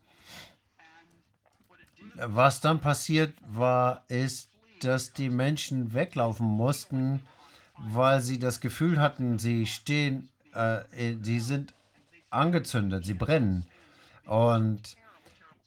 was 2.16 2.60
dann 2.60 2.80
passiert 2.80 3.34
war, 3.46 4.04
ist, 4.08 4.50
dass 4.80 5.12
die 5.12 5.28
Menschen 5.28 5.94
weglaufen 5.94 6.46
mussten, 6.46 7.22
weil 7.78 8.20
sie 8.20 8.38
das 8.38 8.60
Gefühl 8.60 9.00
hatten, 9.00 9.38
sie 9.38 9.66
stehen, 9.66 10.28
äh, 10.54 10.80
sie 11.22 11.40
sind 11.40 11.74
angezündet, 12.30 13.04
sie 13.04 13.14
brennen. 13.14 13.66
Und 14.24 14.96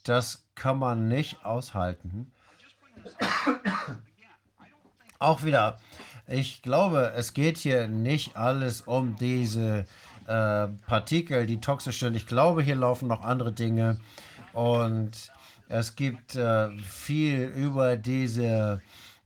das 0.04 0.44
kann 0.56 0.80
man 0.80 1.08
nicht 1.08 1.46
aushalten. 1.46 2.32
Auch 5.20 5.44
wieder, 5.44 5.80
ich 6.30 6.62
glaube, 6.62 7.14
es 7.16 7.34
geht 7.34 7.58
hier 7.58 7.88
nicht 7.88 8.38
alles 8.38 8.82
um 8.82 9.16
diese 9.16 9.86
äh, 10.28 10.68
Partikel, 10.88 11.48
die 11.48 11.60
toxisch 11.60 12.00
sind. 12.00 12.16
Ich 12.16 12.28
glaube, 12.28 12.62
hier 12.62 12.76
laufen 12.76 13.08
noch 13.08 13.24
andere 13.24 13.52
Dinge. 13.52 13.98
Und 14.54 15.12
es 15.68 15.96
gibt 15.96 16.36
äh, 16.36 16.70
viel 16.80 17.46
über 17.46 17.98
diese 17.98 18.82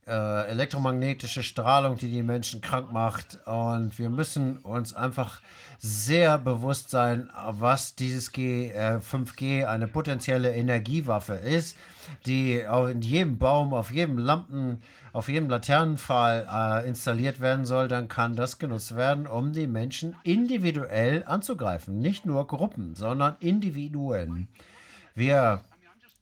äh, 0.06 0.48
elektromagnetische 0.48 1.42
Strahlung, 1.42 1.96
die 1.98 2.10
die 2.10 2.22
Menschen 2.22 2.62
krank 2.62 2.90
macht. 2.90 3.38
Und 3.46 3.98
wir 3.98 4.08
müssen 4.08 4.58
uns 4.58 4.94
einfach 4.94 5.40
sehr 5.78 6.38
bewusst 6.38 6.88
sein, 6.88 7.30
was 7.50 7.94
dieses 7.94 8.32
G, 8.32 8.70
äh, 8.70 9.00
5G 9.00 9.66
eine 9.66 9.88
potenzielle 9.88 10.54
Energiewaffe 10.54 11.34
ist, 11.34 11.76
die 12.24 12.66
auch 12.66 12.86
in 12.86 13.02
jedem 13.02 13.38
Baum, 13.38 13.74
auf 13.74 13.90
jedem 13.90 14.16
Lampen, 14.16 14.82
auf 15.14 15.28
jedem 15.28 15.48
Laternenpfahl 15.48 16.82
äh, 16.84 16.88
installiert 16.88 17.38
werden 17.38 17.66
soll, 17.66 17.86
dann 17.86 18.08
kann 18.08 18.34
das 18.34 18.58
genutzt 18.58 18.96
werden, 18.96 19.28
um 19.28 19.52
die 19.52 19.68
Menschen 19.68 20.16
individuell 20.24 21.22
anzugreifen. 21.24 22.00
Nicht 22.00 22.26
nur 22.26 22.48
Gruppen, 22.48 22.96
sondern 22.96 23.36
Individuen. 23.38 24.48
Wir 25.14 25.60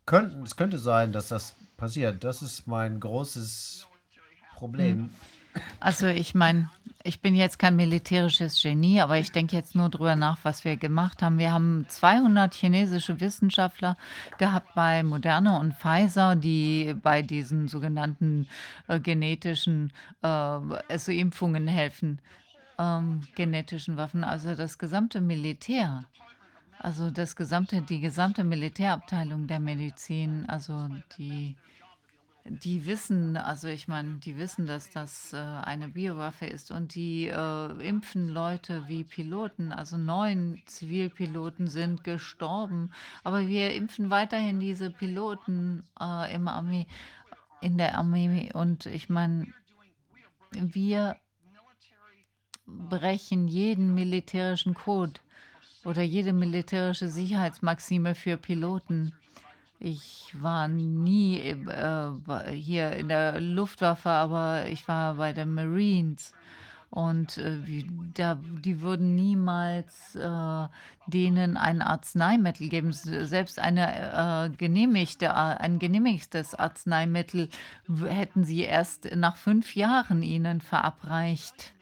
könnten, 0.05 0.43
es 0.43 0.57
könnte 0.57 0.79
sein, 0.79 1.11
dass 1.11 1.29
das 1.29 1.57
passiert. 1.79 2.23
Das 2.23 2.43
ist 2.43 2.67
mein 2.67 3.01
großes 3.01 3.87
Problem. 4.57 4.97
Hm. 4.97 5.11
Also 5.81 6.07
ich 6.07 6.35
meine, 6.35 6.71
ich 7.05 7.21
bin 7.21 7.35
jetzt 7.35 7.59
kein 7.59 7.77
militärisches 7.77 8.63
Genie, 8.63 9.01
aber 9.01 9.19
ich 9.19 9.33
denke 9.33 9.57
jetzt 9.57 9.75
nur 9.75 9.89
drüber 9.89 10.15
nach, 10.17 10.39
was 10.45 10.65
wir 10.65 10.77
gemacht 10.77 11.23
haben. 11.23 11.39
Wir 11.39 11.53
haben 11.53 11.87
200 11.89 12.55
chinesische 12.55 13.21
Wissenschaftler 13.21 13.97
gehabt 14.39 14.75
bei 14.75 15.03
Moderna 15.03 15.59
und 15.59 15.75
Pfizer, 15.75 16.37
die 16.37 16.95
bei 17.03 17.23
diesen 17.23 17.69
sogenannten 17.69 18.47
äh, 18.89 19.01
genetischen 19.01 19.93
äh, 20.23 20.27
also 20.27 21.11
Impfungen 21.11 21.67
helfen, 21.67 22.21
ähm, 22.79 23.23
genetischen 23.35 23.97
Waffen. 23.97 24.23
Also 24.23 24.55
das 24.55 24.79
gesamte 24.79 25.21
Militär, 25.21 26.05
also 26.79 27.11
das 27.11 27.35
gesamte, 27.37 27.83
die 27.83 28.01
gesamte 28.01 28.45
Militärabteilung 28.45 29.47
der 29.49 29.61
Medizin, 29.61 30.45
also 30.49 30.89
die 31.19 31.57
die 32.45 32.87
wissen, 32.87 33.37
also 33.37 33.69
ich 33.69 33.87
meine, 33.87 34.17
die 34.17 34.37
wissen, 34.37 34.67
dass 34.67 34.91
das 34.91 35.33
äh, 35.33 35.37
eine 35.37 35.89
Biowaffe 35.89 36.47
ist 36.47 36.73
und 36.73 36.95
die 36.95 37.29
äh, 37.29 37.89
impfen 37.89 38.29
Leute 38.29 38.89
wie 38.89 39.05
Piloten. 39.05 39.73
Also 39.73 39.97
neun 39.97 40.61
Zivilpiloten 40.67 41.69
sind 41.69 42.03
gestorben, 42.03 42.91
aber 43.23 43.47
wir 43.47 43.75
impfen 43.75 44.11
weiterhin 44.11 44.59
diese 44.59 44.91
Piloten 44.91 45.85
äh, 46.01 46.35
im 46.35 46.49
Armee, 46.49 46.87
in 47.61 47.79
der 47.79 47.97
Armee. 47.97 48.51
Und 48.53 48.87
ich 48.87 49.09
meine, 49.09 49.47
wir 50.51 51.17
brechen 52.67 53.47
jeden 53.47 53.95
militärischen 53.95 54.75
Code 54.75 55.21
oder 55.85 56.03
jede 56.03 56.33
militärische 56.33 57.09
Sicherheitsmaxime 57.09 58.17
für 58.17 58.37
Piloten. 58.37 59.15
Ich 59.85 60.33
war 60.39 60.69
nie 60.69 61.41
äh, 61.41 62.53
hier 62.53 62.93
in 62.93 63.09
der 63.09 63.41
Luftwaffe, 63.41 64.11
aber 64.11 64.69
ich 64.69 64.87
war 64.87 65.15
bei 65.15 65.33
den 65.33 65.55
Marines. 65.55 66.33
Und 66.89 67.37
äh, 67.39 67.67
wie, 67.67 67.91
da, 68.15 68.39
die 68.65 68.81
würden 68.81 69.17
niemals 69.17 70.15
äh, 70.15 70.69
denen 71.09 71.57
ein 71.57 71.83
Arzneimittel 71.83 72.69
geben. 72.69 72.93
Selbst 72.93 73.59
eine, 73.59 74.51
äh, 74.53 74.57
genehmigte, 74.57 75.35
ein 75.35 75.81
genehmigtes 75.81 76.55
Arzneimittel 76.55 77.49
hätten 78.07 78.45
sie 78.45 78.61
erst 78.61 79.13
nach 79.17 79.37
fünf 79.37 79.75
Jahren 79.75 80.23
ihnen 80.23 80.61
verabreicht. 80.61 81.73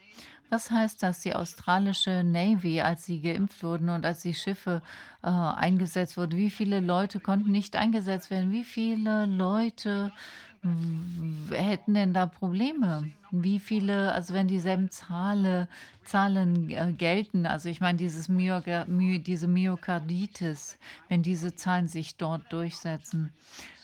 Was 0.51 0.69
heißt 0.69 1.01
das? 1.01 1.21
Die 1.21 1.33
australische 1.35 2.23
Navy, 2.23 2.81
als 2.81 3.05
sie 3.05 3.21
geimpft 3.21 3.63
wurden 3.63 3.89
und 3.89 4.05
als 4.05 4.21
die 4.21 4.33
Schiffe 4.35 4.83
äh, 5.23 5.27
eingesetzt 5.29 6.17
wurden, 6.17 6.37
wie 6.37 6.51
viele 6.51 6.79
Leute 6.81 7.19
konnten 7.21 7.51
nicht 7.51 7.75
eingesetzt 7.77 8.29
werden? 8.29 8.51
Wie 8.51 8.65
viele 8.65 9.25
Leute 9.27 10.13
w- 10.61 11.55
hätten 11.55 11.93
denn 11.93 12.13
da 12.13 12.25
Probleme? 12.27 13.11
Wie 13.31 13.59
viele, 13.59 14.11
also 14.13 14.33
wenn 14.33 14.47
dieselben 14.49 14.89
Zahle, 14.91 15.69
Zahlen 16.03 16.69
äh, 16.69 16.93
gelten, 16.93 17.45
also 17.45 17.69
ich 17.69 17.79
meine, 17.81 17.97
dieses 17.97 18.27
Myoga, 18.29 18.85
My, 18.87 19.19
diese 19.23 19.47
Myokarditis, 19.47 20.77
wenn 21.07 21.23
diese 21.23 21.55
Zahlen 21.55 21.87
sich 21.87 22.17
dort 22.17 22.51
durchsetzen. 22.51 23.33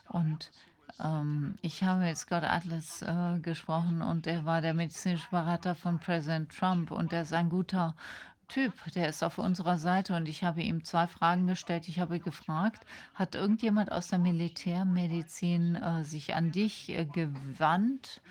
Und 0.09 0.51
ähm, 1.03 1.57
ich 1.61 1.83
habe 1.83 2.01
mit 2.01 2.17
Scott 2.17 2.43
Atlas 2.43 3.01
äh, 3.01 3.39
gesprochen 3.39 4.01
und 4.01 4.27
er 4.27 4.45
war 4.45 4.61
der 4.61 4.73
medizinische 4.73 5.29
Berater 5.29 5.75
von 5.75 5.99
Präsident 5.99 6.51
Trump 6.55 6.91
und 6.91 7.13
er 7.13 7.23
ist 7.23 7.33
ein 7.33 7.49
guter 7.49 7.95
Typ, 8.47 8.73
der 8.95 9.09
ist 9.09 9.23
auf 9.23 9.37
unserer 9.39 9.77
Seite 9.77 10.15
und 10.15 10.29
ich 10.29 10.43
habe 10.43 10.61
ihm 10.61 10.85
zwei 10.85 11.07
Fragen 11.07 11.47
gestellt. 11.47 11.89
Ich 11.89 11.99
habe 11.99 12.19
gefragt, 12.19 12.85
hat 13.13 13.35
irgendjemand 13.35 13.91
aus 13.91 14.07
der 14.07 14.19
Militärmedizin 14.19 15.75
äh, 15.75 16.03
sich 16.05 16.33
an 16.33 16.51
dich 16.51 16.89
äh, 16.89 17.05
gewandt? 17.05 18.21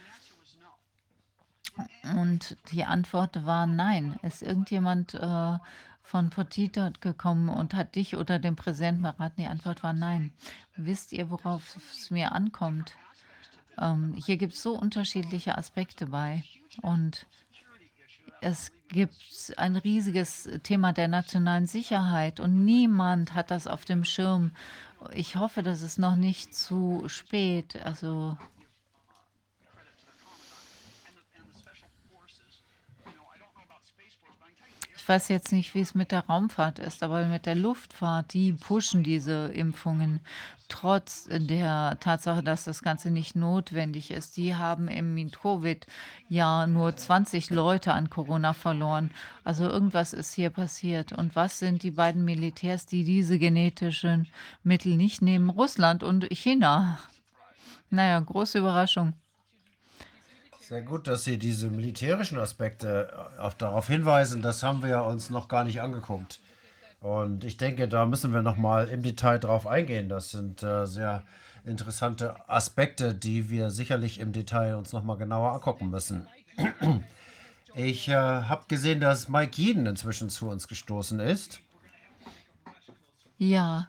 Und 2.14 2.56
die 2.72 2.86
Antwort 2.86 3.44
war 3.44 3.66
nein. 3.66 4.18
Ist 4.22 4.42
irgendjemand 4.42 5.12
äh, 5.12 5.58
von 6.06 6.30
Potito 6.30 6.88
gekommen 7.00 7.48
und 7.48 7.74
hat 7.74 7.94
dich 7.94 8.16
oder 8.16 8.38
den 8.38 8.56
Präsidenten 8.56 9.02
beraten? 9.02 9.42
Die 9.42 9.46
Antwort 9.46 9.82
war 9.82 9.92
nein. 9.92 10.32
Wisst 10.76 11.12
ihr, 11.12 11.30
worauf 11.30 11.76
es 11.92 12.10
mir 12.10 12.32
ankommt? 12.32 12.92
Ähm, 13.78 14.14
hier 14.14 14.36
gibt 14.36 14.54
es 14.54 14.62
so 14.62 14.78
unterschiedliche 14.78 15.58
Aspekte 15.58 16.06
bei. 16.06 16.44
Und 16.82 17.26
es 18.40 18.70
gibt 18.88 19.54
ein 19.56 19.76
riesiges 19.76 20.48
Thema 20.62 20.92
der 20.92 21.08
nationalen 21.08 21.66
Sicherheit 21.66 22.38
und 22.40 22.64
niemand 22.64 23.34
hat 23.34 23.50
das 23.50 23.66
auf 23.66 23.84
dem 23.84 24.04
Schirm. 24.04 24.52
Ich 25.12 25.36
hoffe, 25.36 25.62
das 25.62 25.82
ist 25.82 25.98
noch 25.98 26.16
nicht 26.16 26.54
zu 26.54 27.04
spät. 27.08 27.84
Also 27.84 28.36
ich 35.06 35.08
weiß 35.08 35.28
jetzt 35.28 35.52
nicht, 35.52 35.76
wie 35.76 35.82
es 35.82 35.94
mit 35.94 36.10
der 36.10 36.26
Raumfahrt 36.26 36.80
ist, 36.80 37.04
aber 37.04 37.26
mit 37.26 37.46
der 37.46 37.54
Luftfahrt, 37.54 38.32
die 38.32 38.52
pushen 38.52 39.04
diese 39.04 39.52
Impfungen 39.54 40.18
trotz 40.66 41.28
der 41.30 41.96
Tatsache, 42.00 42.42
dass 42.42 42.64
das 42.64 42.82
Ganze 42.82 43.12
nicht 43.12 43.36
notwendig 43.36 44.10
ist. 44.10 44.36
Die 44.36 44.56
haben 44.56 44.88
im 44.88 45.30
Covid-Jahr 45.30 46.66
nur 46.66 46.96
20 46.96 47.50
Leute 47.50 47.92
an 47.92 48.10
Corona 48.10 48.52
verloren. 48.52 49.12
Also 49.44 49.68
irgendwas 49.68 50.12
ist 50.12 50.34
hier 50.34 50.50
passiert. 50.50 51.12
Und 51.12 51.36
was 51.36 51.60
sind 51.60 51.84
die 51.84 51.92
beiden 51.92 52.24
Militärs, 52.24 52.86
die 52.86 53.04
diese 53.04 53.38
genetischen 53.38 54.26
Mittel 54.64 54.96
nicht 54.96 55.22
nehmen? 55.22 55.50
Russland 55.50 56.02
und 56.02 56.24
China. 56.32 56.98
Naja, 57.90 58.18
große 58.18 58.58
Überraschung. 58.58 59.12
Sehr 60.68 60.82
gut, 60.82 61.06
dass 61.06 61.22
Sie 61.22 61.38
diese 61.38 61.68
militärischen 61.68 62.40
Aspekte 62.40 63.08
äh, 63.38 63.40
auch 63.40 63.52
darauf 63.52 63.86
hinweisen. 63.86 64.42
Das 64.42 64.64
haben 64.64 64.82
wir 64.82 65.04
uns 65.04 65.30
noch 65.30 65.46
gar 65.46 65.62
nicht 65.62 65.80
angeguckt. 65.80 66.40
Und 67.00 67.44
ich 67.44 67.56
denke, 67.56 67.86
da 67.86 68.04
müssen 68.04 68.32
wir 68.32 68.42
noch 68.42 68.56
mal 68.56 68.88
im 68.88 69.04
Detail 69.04 69.38
drauf 69.38 69.68
eingehen. 69.68 70.08
Das 70.08 70.32
sind 70.32 70.64
äh, 70.64 70.86
sehr 70.86 71.22
interessante 71.64 72.48
Aspekte, 72.48 73.14
die 73.14 73.48
wir 73.48 73.70
sicherlich 73.70 74.18
im 74.18 74.32
Detail 74.32 74.74
uns 74.74 74.92
noch 74.92 75.04
mal 75.04 75.16
genauer 75.16 75.52
angucken 75.52 75.88
müssen. 75.88 76.26
Ich 77.76 78.08
äh, 78.08 78.14
habe 78.14 78.64
gesehen, 78.66 78.98
dass 78.98 79.28
Mike 79.28 79.62
Jeden 79.62 79.86
inzwischen 79.86 80.30
zu 80.30 80.48
uns 80.48 80.66
gestoßen 80.66 81.20
ist. 81.20 81.60
Ja, 83.38 83.86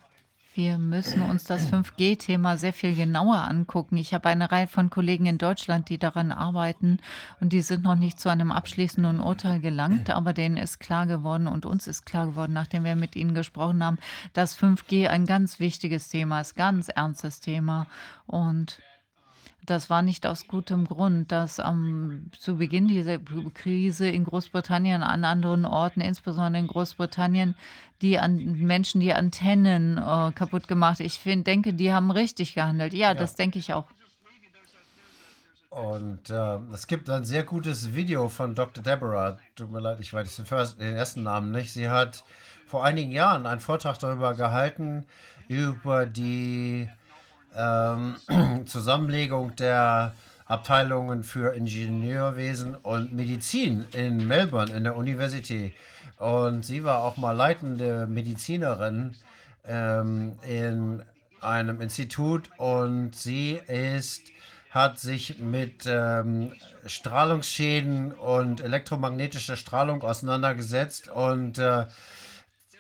wir 0.58 0.80
müssen 0.80 1.22
uns 1.22 1.44
das 1.44 1.72
5G-Thema 1.72 2.58
sehr 2.58 2.74
viel 2.74 2.96
genauer 2.96 3.38
angucken. 3.44 3.96
Ich 3.96 4.16
habe 4.16 4.28
eine 4.30 4.52
Reihe 4.52 4.68
von 4.68 4.90
Kollegen 4.90 5.28
in 5.28 5.38
Deutschland, 5.38 5.88
die 5.88 6.00
daran 6.00 6.32
arbeiten 6.32 6.98
und 7.40 7.54
die 7.54 7.62
sind 7.62 7.84
noch 7.84 7.96
nicht 7.96 8.20
zu 8.20 8.30
einem 8.30 8.52
abschließenden 8.52 9.20
Urteil 9.20 9.60
gelangt, 9.60 10.10
aber 10.10 10.34
denen 10.34 10.58
ist 10.58 10.80
klar 10.80 11.06
geworden 11.06 11.48
und 11.48 11.68
uns 11.68 11.86
ist 11.86 12.08
klar 12.08 12.26
geworden, 12.26 12.54
nachdem 12.54 12.86
wir 12.86 12.96
mit 12.96 13.16
ihnen 13.16 13.36
gesprochen 13.36 13.84
haben, 13.86 14.00
dass 14.34 14.58
5G 14.60 15.08
ein 15.08 15.28
ganz 15.28 15.60
wichtiges 15.60 16.10
Thema 16.10 16.42
ist, 16.42 16.56
ganz 16.56 16.90
ernstes 16.90 17.40
Thema 17.40 17.86
und 18.26 18.80
das 19.70 19.90
war 19.90 20.02
nicht 20.02 20.26
aus 20.26 20.48
gutem 20.48 20.86
Grund, 20.86 21.32
dass 21.32 21.60
am, 21.60 22.32
zu 22.40 22.58
Beginn 22.58 22.88
dieser 22.88 23.20
Krise 23.54 24.08
in 24.08 24.24
Großbritannien, 24.24 25.04
an 25.04 25.24
anderen 25.26 25.66
Orten, 25.66 26.02
insbesondere 26.02 26.62
in 26.62 26.68
Großbritannien, 26.68 27.56
die 28.02 28.18
an 28.18 28.38
Menschen 28.60 29.02
die 29.02 29.14
Antennen 29.14 29.98
äh, 29.98 30.32
kaputt 30.32 30.68
gemacht. 30.68 31.00
Ich 31.02 31.20
find, 31.20 31.46
denke, 31.48 31.74
die 31.74 31.92
haben 31.94 32.12
richtig 32.12 32.54
gehandelt. 32.56 32.94
Ja, 32.94 33.10
Ja. 33.10 33.14
das 33.14 33.36
denke 33.36 33.60
ich 33.60 33.74
auch. 33.74 33.86
Und 35.70 36.30
äh, 36.30 36.58
es 36.74 36.88
gibt 36.88 37.10
ein 37.10 37.26
sehr 37.26 37.44
gutes 37.44 37.94
Video 37.94 38.30
von 38.30 38.56
Dr. 38.56 38.84
Deborah. 38.84 39.38
Tut 39.56 39.70
mir 39.70 39.82
leid, 39.82 40.00
ich 40.00 40.14
weiß 40.14 40.36
den, 40.38 40.46
first, 40.46 40.80
den 40.80 40.96
ersten 40.96 41.24
Namen 41.24 41.52
nicht. 41.52 41.74
Sie 41.74 41.90
hat 41.90 42.24
vor 42.66 42.86
einigen 42.86 43.12
Jahren 43.12 43.46
einen 43.46 43.60
Vortrag 43.62 44.00
darüber 44.00 44.34
gehalten, 44.34 45.06
über 45.48 46.06
die 46.06 46.90
ähm, 47.58 48.16
Zusammenlegung 48.66 49.56
der 49.56 50.14
Abteilungen 50.46 51.24
für 51.24 51.54
Ingenieurwesen 51.54 52.76
und 52.76 53.14
Medizin 53.14 53.86
in 53.92 54.28
Melbourne, 54.28 54.72
in 54.72 54.84
der 54.84 54.96
Universität. 54.96 55.74
Und 56.18 56.64
sie 56.66 56.84
war 56.84 57.04
auch 57.04 57.18
mal 57.18 57.34
leitende 57.34 58.08
Medizinerin 58.08 59.16
ähm, 59.66 60.38
in 60.48 61.04
einem 61.42 61.82
Institut 61.82 62.50
und 62.58 63.16
sie 63.16 63.60
ist, 63.68 64.22
hat 64.72 65.00
sich 65.00 65.40
mit 65.40 65.86
ähm, 65.86 66.54
Strahlungsschäden 66.86 68.14
und 68.14 68.62
elektromagnetischer 68.62 69.56
Strahlung 69.56 70.02
auseinandergesetzt 70.02 71.10
und 71.10 71.60
äh, 71.60 71.86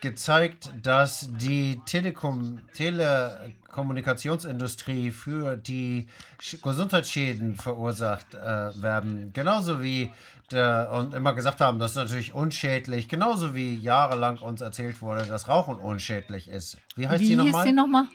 gezeigt, 0.02 0.72
dass 0.82 1.30
die 1.32 1.80
Telekom 1.86 2.62
Telekommunikationsindustrie 2.74 5.12
für 5.12 5.56
die 5.58 6.08
Sch- 6.42 6.62
Gesundheitsschäden 6.62 7.56
verursacht 7.56 8.34
äh, 8.34 8.82
werden. 8.82 9.32
Genauso 9.34 9.82
wie 9.82 10.12
der, 10.52 10.90
und 10.92 11.14
immer 11.14 11.34
gesagt 11.34 11.62
haben, 11.62 11.80
das 11.80 11.92
ist 11.92 11.98
natürlich 11.98 12.34
unschädlich, 12.34 13.08
genauso 13.10 13.54
wie 13.56 13.76
jahrelang 13.76 14.38
uns 14.38 14.62
erzählt 14.62 15.02
wurde, 15.02 15.26
dass 15.26 15.48
Rauchen 15.48 15.76
unschädlich 15.76 16.48
ist. 16.48 16.78
Wie 16.96 17.08
heißt 17.08 17.22
Wie 17.22 17.28
sie 17.28 17.36
nochmal? 17.36 17.66
sie 17.66 17.74
nochmal? 17.74 18.06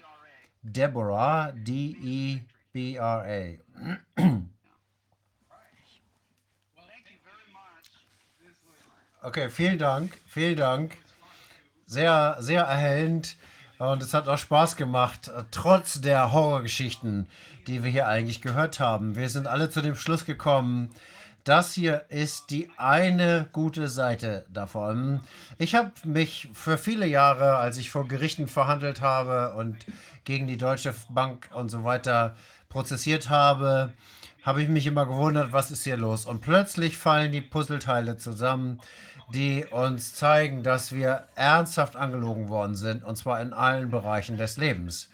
Deborah, 0.62 1.52
D-E-B-R-A. 1.52 3.58
Okay, 9.24 9.50
vielen 9.50 9.78
Dank, 9.78 10.20
vielen 10.26 10.56
Dank. 10.56 10.96
Sehr, 11.92 12.38
sehr 12.40 12.62
erhellend 12.62 13.36
und 13.76 14.02
es 14.02 14.14
hat 14.14 14.26
auch 14.26 14.38
Spaß 14.38 14.76
gemacht, 14.76 15.28
äh, 15.28 15.44
trotz 15.50 16.00
der 16.00 16.32
Horrorgeschichten, 16.32 17.28
die 17.66 17.84
wir 17.84 17.90
hier 17.90 18.08
eigentlich 18.08 18.40
gehört 18.40 18.80
haben. 18.80 19.14
Wir 19.14 19.28
sind 19.28 19.46
alle 19.46 19.68
zu 19.68 19.82
dem 19.82 19.94
Schluss 19.94 20.24
gekommen, 20.24 20.88
das 21.44 21.74
hier 21.74 22.06
ist 22.08 22.48
die 22.48 22.70
eine 22.78 23.46
gute 23.52 23.88
Seite 23.88 24.46
davon. 24.48 25.20
Ich 25.58 25.74
habe 25.74 25.92
mich 26.04 26.48
für 26.54 26.78
viele 26.78 27.06
Jahre, 27.06 27.56
als 27.58 27.76
ich 27.76 27.90
vor 27.90 28.08
Gerichten 28.08 28.48
verhandelt 28.48 29.02
habe 29.02 29.52
und 29.52 29.76
gegen 30.24 30.46
die 30.46 30.56
Deutsche 30.56 30.94
Bank 31.10 31.50
und 31.52 31.68
so 31.68 31.84
weiter 31.84 32.36
prozessiert 32.70 33.28
habe, 33.28 33.92
habe 34.42 34.62
ich 34.62 34.68
mich 34.70 34.86
immer 34.86 35.04
gewundert, 35.04 35.52
was 35.52 35.70
ist 35.70 35.84
hier 35.84 35.98
los? 35.98 36.24
Und 36.24 36.40
plötzlich 36.40 36.96
fallen 36.96 37.32
die 37.32 37.42
Puzzleteile 37.42 38.16
zusammen, 38.16 38.80
die 39.32 39.64
uns 39.64 40.14
zeigen, 40.14 40.62
dass 40.62 40.92
wir 40.92 41.24
ernsthaft 41.34 41.96
angelogen 41.96 42.48
worden 42.48 42.76
sind, 42.76 43.04
und 43.04 43.16
zwar 43.16 43.40
in 43.40 43.52
allen 43.52 43.90
Bereichen 43.90 44.36
des 44.36 44.56
Lebens. 44.56 45.08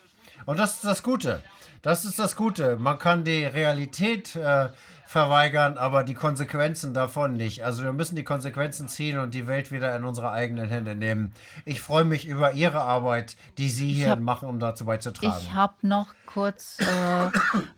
Und 0.46 0.58
das 0.58 0.74
ist 0.74 0.84
das 0.84 1.02
Gute. 1.02 1.42
Das 1.82 2.04
ist 2.04 2.18
das 2.18 2.36
Gute. 2.36 2.76
Man 2.76 2.98
kann 2.98 3.24
die 3.24 3.44
Realität 3.44 4.34
äh, 4.34 4.68
verweigern, 5.08 5.78
aber 5.78 6.04
die 6.04 6.12
Konsequenzen 6.12 6.92
davon 6.92 7.32
nicht. 7.32 7.64
Also 7.64 7.82
wir 7.82 7.94
müssen 7.94 8.14
die 8.14 8.24
Konsequenzen 8.24 8.88
ziehen 8.88 9.18
und 9.18 9.32
die 9.32 9.46
Welt 9.46 9.72
wieder 9.72 9.96
in 9.96 10.04
unsere 10.04 10.32
eigenen 10.32 10.68
Hände 10.68 10.94
nehmen. 10.94 11.32
Ich 11.64 11.80
freue 11.80 12.04
mich 12.04 12.26
über 12.26 12.52
Ihre 12.52 12.82
Arbeit, 12.82 13.34
die 13.56 13.70
Sie 13.70 13.90
hier 13.90 14.10
hab- 14.10 14.20
machen, 14.20 14.50
um 14.50 14.60
dazu 14.60 14.84
beizutragen. 14.84 15.34
Ich 15.40 15.54
habe 15.54 15.72
noch 15.80 16.08
kurz 16.26 16.76
äh, 16.80 16.84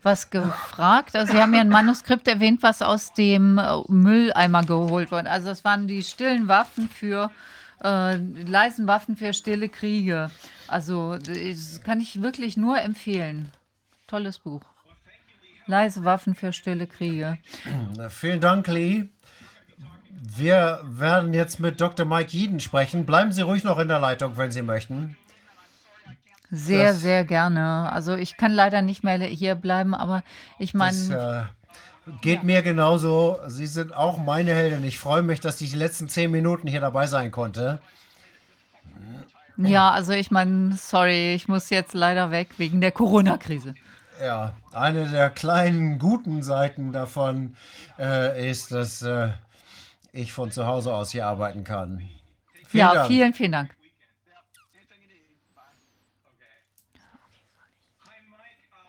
was 0.03 0.31
gefragt. 0.31 1.15
Also 1.15 1.33
Sie 1.33 1.39
haben 1.39 1.55
ja 1.55 1.61
ein 1.61 1.69
Manuskript 1.69 2.27
erwähnt, 2.27 2.65
was 2.65 2.83
aus 2.83 3.13
dem 3.13 3.59
äh, 3.59 3.77
Mülleimer 3.87 4.65
geholt 4.65 5.13
wurde. 5.13 5.31
Also 5.31 5.51
das 5.51 5.63
waren 5.63 5.87
die 5.87 6.03
stillen 6.03 6.49
Waffen 6.49 6.89
für 6.89 7.31
äh, 7.85 8.17
leisen 8.17 8.89
Waffen 8.89 9.17
für 9.17 9.33
stille 9.35 9.69
Kriege. 9.69 10.33
Also 10.67 11.17
das 11.17 11.81
kann 11.85 12.01
ich 12.01 12.23
wirklich 12.23 12.57
nur 12.57 12.81
empfehlen. 12.81 13.53
Tolles 14.09 14.41
Buch. 14.41 14.63
Leise 15.67 16.05
Waffen 16.05 16.35
für 16.35 16.53
stille 16.53 16.87
Kriege. 16.87 17.39
Vielen 18.09 18.41
Dank, 18.41 18.67
Lee. 18.67 19.09
Wir 20.11 20.81
werden 20.85 21.33
jetzt 21.33 21.61
mit 21.61 21.81
Dr. 21.81 22.05
Mike 22.05 22.31
Jeden 22.31 22.61
sprechen. 22.61 23.07
Bleiben 23.07 23.33
Sie 23.33 23.43
ruhig 23.43 23.65
noch 23.65 23.79
in 23.79 23.89
der 23.89 24.01
Leitung, 24.01 24.37
wenn 24.37 24.51
Sie 24.51 24.63
möchten. 24.63 25.17
Sehr, 26.51 26.93
Das, 26.93 27.01
sehr 27.01 27.25
gerne. 27.25 27.91
Also 27.93 28.17
ich 28.17 28.37
kann 28.37 28.53
leider 28.53 28.83
nicht 28.83 29.05
mehr 29.05 29.19
hier 29.19 29.55
bleiben, 29.55 29.95
aber 29.95 30.23
ich 30.59 30.75
meine, 30.75 31.49
äh, 32.07 32.11
geht 32.21 32.39
ja. 32.39 32.45
mir 32.45 32.63
genauso. 32.63 33.39
Sie 33.47 33.67
sind 33.67 33.95
auch 33.95 34.19
meine 34.19 34.53
Heldin. 34.53 34.85
Ich 34.85 34.99
freue 34.99 35.23
mich, 35.23 35.41
dass 35.41 35.61
ich 35.61 35.71
die 35.71 35.77
letzten 35.77 36.09
zehn 36.09 36.31
Minuten 36.31 36.67
hier 36.67 36.81
dabei 36.81 37.07
sein 37.07 37.31
konnte. 37.31 37.81
Ja, 39.57 39.91
also 39.91 40.13
ich 40.13 40.31
meine, 40.31 40.77
sorry, 40.77 41.35
ich 41.35 41.47
muss 41.47 41.71
jetzt 41.71 41.93
leider 41.93 42.31
weg 42.31 42.49
wegen 42.57 42.81
der 42.81 42.93
Corona-Krise. 42.93 43.75
Ja, 44.21 44.55
eine 44.73 45.09
der 45.09 45.31
kleinen 45.31 45.99
guten 45.99 46.43
Seiten 46.43 46.93
davon 46.93 47.57
äh, 47.99 48.51
ist, 48.51 48.71
dass 48.71 49.01
äh, 49.01 49.31
ich 50.13 50.33
von 50.33 50.51
zu 50.51 50.67
Hause 50.67 50.95
aus 50.95 51.13
hier 51.13 51.27
arbeiten 51.27 51.65
kann. 51.65 52.09
Vielen 52.67 52.81
Ja, 52.81 52.95
Dank. 52.95 53.07
vielen, 53.09 53.33
vielen 53.35 53.53
Dank. 53.53 53.75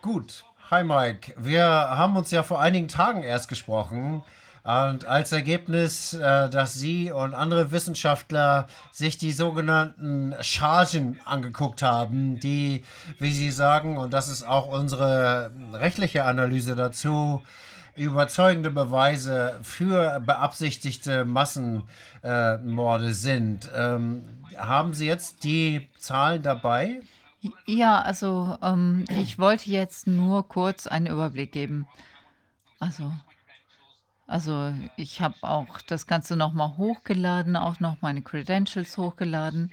Gut. 0.02 0.44
Hi 0.70 0.84
Mike. 0.84 1.34
Wir 1.38 1.64
haben 1.66 2.18
uns 2.18 2.32
ja 2.32 2.44
vor 2.44 2.60
einigen 2.60 2.88
Tagen 2.88 3.24
erst 3.24 3.48
gesprochen. 3.48 4.24
Und 4.64 5.06
als 5.06 5.32
Ergebnis, 5.32 6.14
äh, 6.14 6.50
dass 6.50 6.74
Sie 6.74 7.12
und 7.12 7.34
andere 7.34 7.72
Wissenschaftler 7.72 8.68
sich 8.92 9.18
die 9.18 9.32
sogenannten 9.32 10.36
Chargen 10.42 11.20
angeguckt 11.26 11.82
haben, 11.82 12.40
die, 12.40 12.84
wie 13.18 13.32
Sie 13.32 13.50
sagen, 13.50 13.98
und 13.98 14.14
das 14.14 14.28
ist 14.28 14.44
auch 14.44 14.68
unsere 14.68 15.52
rechtliche 15.74 16.26
Analyse 16.26 16.76
dazu, 16.76 17.42
überzeugende 17.96 18.70
Beweise 18.72 19.60
für 19.64 20.20
beabsichtigte 20.20 21.26
Massenmorde 21.26 22.62
Morde 22.64 23.14
sind. 23.14 23.70
Ähm, 23.76 24.24
haben 24.58 24.94
Sie 24.94 25.08
jetzt 25.08 25.44
die 25.44 25.90
Zahlen 25.98 26.44
dabei? 26.44 27.02
Ja, 27.66 28.02
also 28.02 28.58
ähm, 28.62 29.06
ich 29.10 29.40
wollte 29.40 29.70
jetzt 29.70 30.06
nur 30.06 30.48
kurz 30.48 30.86
einen 30.88 31.08
Überblick 31.08 31.52
geben. 31.52 31.88
Also, 32.80 33.12
also 34.28 34.74
ich 34.98 35.22
habe 35.22 35.36
auch 35.42 35.82
das 35.82 36.08
Ganze 36.08 36.36
nochmal 36.36 36.78
hochgeladen, 36.78 37.56
auch 37.56 37.80
noch 37.80 38.02
meine 38.02 38.22
Credentials 38.22 38.98
hochgeladen 38.98 39.72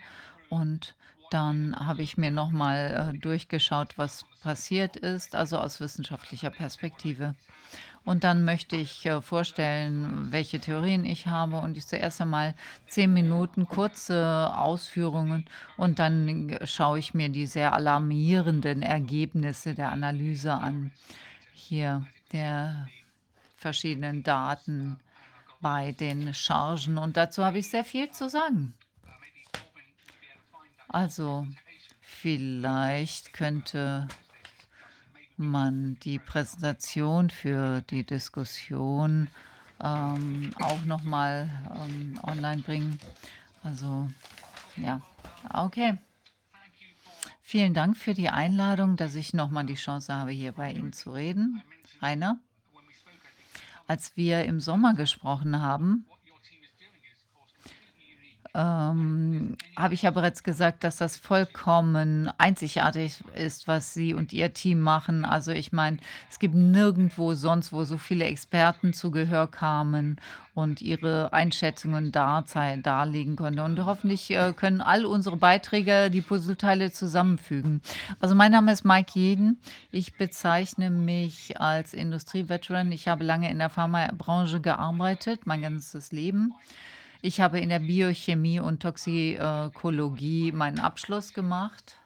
und 0.49 0.95
dann 1.31 1.77
habe 1.79 2.03
ich 2.03 2.17
mir 2.17 2.31
nochmal 2.31 3.13
äh, 3.15 3.19
durchgeschaut, 3.19 3.99
was 3.99 4.25
passiert 4.43 4.97
ist, 4.97 5.35
also 5.35 5.59
aus 5.59 5.81
wissenschaftlicher 5.81 6.51
Perspektive. 6.51 7.35
Und 8.05 8.25
dann 8.25 8.45
möchte 8.45 8.77
ich 8.77 9.05
äh, 9.05 9.21
vorstellen, 9.21 10.29
welche 10.31 10.61
Theorien 10.61 11.05
ich 11.05 11.27
habe. 11.27 11.59
Und 11.59 11.77
ich 11.77 11.87
zuerst 11.87 12.23
einmal 12.23 12.55
zehn 12.87 13.13
Minuten 13.13 13.67
kurze 13.67 14.51
Ausführungen 14.57 15.45
und 15.77 15.99
dann 15.99 16.59
schaue 16.65 16.99
ich 16.99 17.13
mir 17.13 17.29
die 17.29 17.47
sehr 17.47 17.75
alarmierenden 17.75 18.81
Ergebnisse 18.81 19.75
der 19.75 19.93
Analyse 19.93 20.55
an. 20.55 20.91
Hier 21.53 22.07
der 22.33 22.89
verschiedenen 23.59 24.23
Daten 24.23 24.99
bei 25.61 25.93
den 25.93 26.33
Chargen. 26.33 26.97
Und 26.99 27.17
dazu 27.17 27.45
habe 27.45 27.59
ich 27.59 27.69
sehr 27.69 27.85
viel 27.85 28.11
zu 28.11 28.29
sagen. 28.29 28.75
Also 30.89 31.47
vielleicht 32.01 33.33
könnte 33.33 34.09
man 35.37 35.99
die 36.01 36.19
Präsentation 36.19 37.31
für 37.31 37.83
die 37.83 38.05
Diskussion 38.05 39.29
ähm, 39.83 40.53
auch 40.61 40.85
nochmal 40.85 41.51
ähm, 41.77 42.19
online 42.23 42.63
bringen. 42.63 42.99
Also 43.63 44.09
ja, 44.77 45.01
okay. 45.53 45.99
Vielen 47.43 47.73
Dank 47.73 47.97
für 47.97 48.15
die 48.15 48.29
Einladung, 48.29 48.97
dass 48.97 49.15
ich 49.15 49.33
nochmal 49.33 49.65
die 49.65 49.75
Chance 49.75 50.13
habe, 50.15 50.33
hier 50.33 50.53
bei 50.53 50.73
Ihnen 50.73 50.93
zu 50.93 51.13
reden. 51.13 51.63
Rainer, 52.03 52.39
als 53.89 54.17
wir 54.17 54.45
im 54.45 54.61
Sommer 54.61 54.95
gesprochen 54.95 55.61
haben, 55.61 56.07
ähm, 58.55 59.57
habe 59.77 59.95
ich 59.95 60.03
ja 60.03 60.11
bereits 60.11 60.43
gesagt, 60.43 60.85
dass 60.85 60.97
das 60.97 61.17
vollkommen 61.17 62.31
einzigartig 62.39 63.23
ist, 63.35 63.69
was 63.69 63.95
Sie 63.95 64.15
und 64.15 64.33
Ihr 64.33 64.53
Team 64.53 64.81
machen. 64.81 65.25
Also 65.25 65.53
ich 65.53 65.73
meine, 65.73 65.99
es 66.31 66.39
gibt 66.39 66.55
nirgendwo 66.55 67.35
sonst, 67.35 67.73
wo 67.73 67.85
so 67.85 67.99
viele 67.99 68.25
Experten 68.25 68.93
zu 68.93 69.11
Gehör 69.11 69.47
kamen 69.51 70.21
und 70.55 70.83
ihre 70.83 71.33
Einschätzungen 71.33 72.11
darzei- 72.11 72.83
darlegen 72.83 73.37
konnten. 73.37 73.61
Und 73.61 73.85
hoffentlich 73.85 74.29
äh, 74.31 74.53
können 74.53 74.81
all 74.81 75.07
unsere 75.07 75.37
Beiträge 75.37 76.11
die 76.11 76.21
Puzzleteile 76.21 76.91
zusammenfügen. 76.91 77.81
Also 78.19 78.35
mein 78.35 78.51
Name 78.51 78.73
ist 78.73 78.85
Mike 78.85 79.13
Jeden. 79.15 79.61
Ich 79.93 80.17
bezeichne 80.17 80.91
mich 80.91 81.61
als 81.61 81.95
Industrieveteran. 81.95 82.91
Ich 82.91 83.07
habe 83.07 83.23
lange 83.23 83.49
in 83.51 83.59
der 83.59 83.71
Pharmabranche 83.71 84.61
gearbeitet, 84.61 85.47
mein 85.47 85.63
ganzes 85.63 86.11
Leben. 86.11 86.55
Ich 87.21 87.41
habe 87.41 87.59
in 87.59 87.69
der 87.69 87.81
Biochemie 87.81 88.61
und 88.61 88.81
Toxikologie 88.81 90.53
meinen 90.53 90.79
Abschluss 90.79 91.33
gemacht 91.33 91.97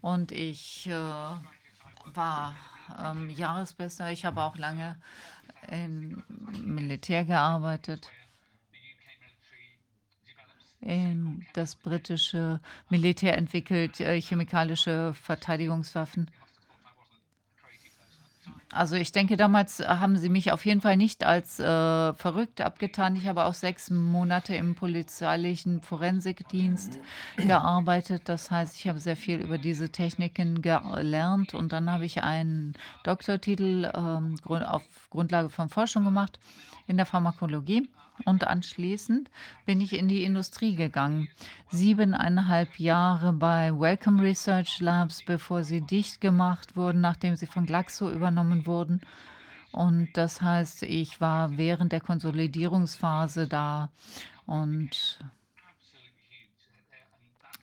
und 0.00 0.32
ich 0.32 0.86
äh, 0.86 0.92
war 0.92 2.56
ähm, 3.02 3.28
Jahresbester. 3.28 4.10
Ich 4.12 4.24
habe 4.24 4.42
auch 4.42 4.56
lange 4.56 4.96
im 5.70 6.22
Militär 6.62 7.24
gearbeitet. 7.24 8.08
Ähm, 10.80 11.44
das 11.52 11.74
britische 11.74 12.60
Militär 12.88 13.36
entwickelt 13.36 14.00
äh, 14.00 14.20
chemikalische 14.20 15.12
Verteidigungswaffen. 15.14 16.30
Also 18.70 18.96
ich 18.96 19.12
denke, 19.12 19.38
damals 19.38 19.80
haben 19.80 20.18
sie 20.18 20.28
mich 20.28 20.52
auf 20.52 20.66
jeden 20.66 20.82
Fall 20.82 20.98
nicht 20.98 21.24
als 21.24 21.58
äh, 21.58 21.64
verrückt 22.14 22.60
abgetan. 22.60 23.16
Ich 23.16 23.26
habe 23.26 23.46
auch 23.46 23.54
sechs 23.54 23.88
Monate 23.90 24.54
im 24.56 24.74
polizeilichen 24.74 25.80
Forensikdienst 25.80 26.98
gearbeitet. 27.36 28.22
Das 28.26 28.50
heißt, 28.50 28.76
ich 28.76 28.86
habe 28.86 29.00
sehr 29.00 29.16
viel 29.16 29.40
über 29.40 29.56
diese 29.56 29.90
Techniken 29.90 30.60
gelernt 30.60 31.54
und 31.54 31.72
dann 31.72 31.90
habe 31.90 32.04
ich 32.04 32.22
einen 32.22 32.74
Doktortitel 33.04 33.90
ähm, 33.94 34.36
grund 34.42 34.66
auf 34.66 34.82
Grundlage 35.08 35.48
von 35.48 35.70
Forschung 35.70 36.04
gemacht 36.04 36.38
in 36.86 36.98
der 36.98 37.06
Pharmakologie. 37.06 37.88
Und 38.24 38.46
anschließend 38.46 39.30
bin 39.66 39.80
ich 39.80 39.92
in 39.92 40.08
die 40.08 40.24
Industrie 40.24 40.74
gegangen. 40.74 41.28
Siebeneinhalb 41.70 42.78
Jahre 42.78 43.32
bei 43.32 43.70
Wellcome 43.72 44.22
Research 44.22 44.80
Labs, 44.80 45.22
bevor 45.24 45.64
sie 45.64 45.80
dicht 45.80 46.20
gemacht 46.20 46.76
wurden, 46.76 47.00
nachdem 47.00 47.36
sie 47.36 47.46
von 47.46 47.66
Glaxo 47.66 48.10
übernommen 48.10 48.66
wurden. 48.66 49.00
Und 49.70 50.08
das 50.14 50.40
heißt, 50.40 50.82
ich 50.82 51.20
war 51.20 51.56
während 51.56 51.92
der 51.92 52.00
Konsolidierungsphase 52.00 53.46
da 53.46 53.90
und 54.46 55.18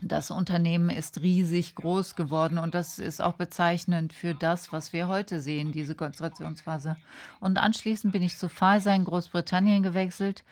das 0.02 0.30
Unternehmen 0.30 0.90
ist 0.90 1.22
riesig 1.22 1.76
groß 1.76 2.16
geworden 2.16 2.58
und 2.58 2.76
das 2.76 3.00
ist 3.00 3.22
auch 3.22 3.34
bezeichnend 3.34 4.14
für 4.14 4.34
das, 4.34 4.72
was 4.74 4.94
wir 4.94 5.08
heute 5.08 5.40
sehen, 5.40 5.72
diese 5.72 5.96
Konzentrationsphase. 5.96 6.98
Und 7.40 7.58
anschließend 7.58 8.12
bin 8.12 8.22
ich 8.22 8.38
zu 8.38 8.50
Pfizer 8.50 8.94
in 8.94 9.06
Großbritannien 9.06 9.84
gewechselt. 9.84 10.44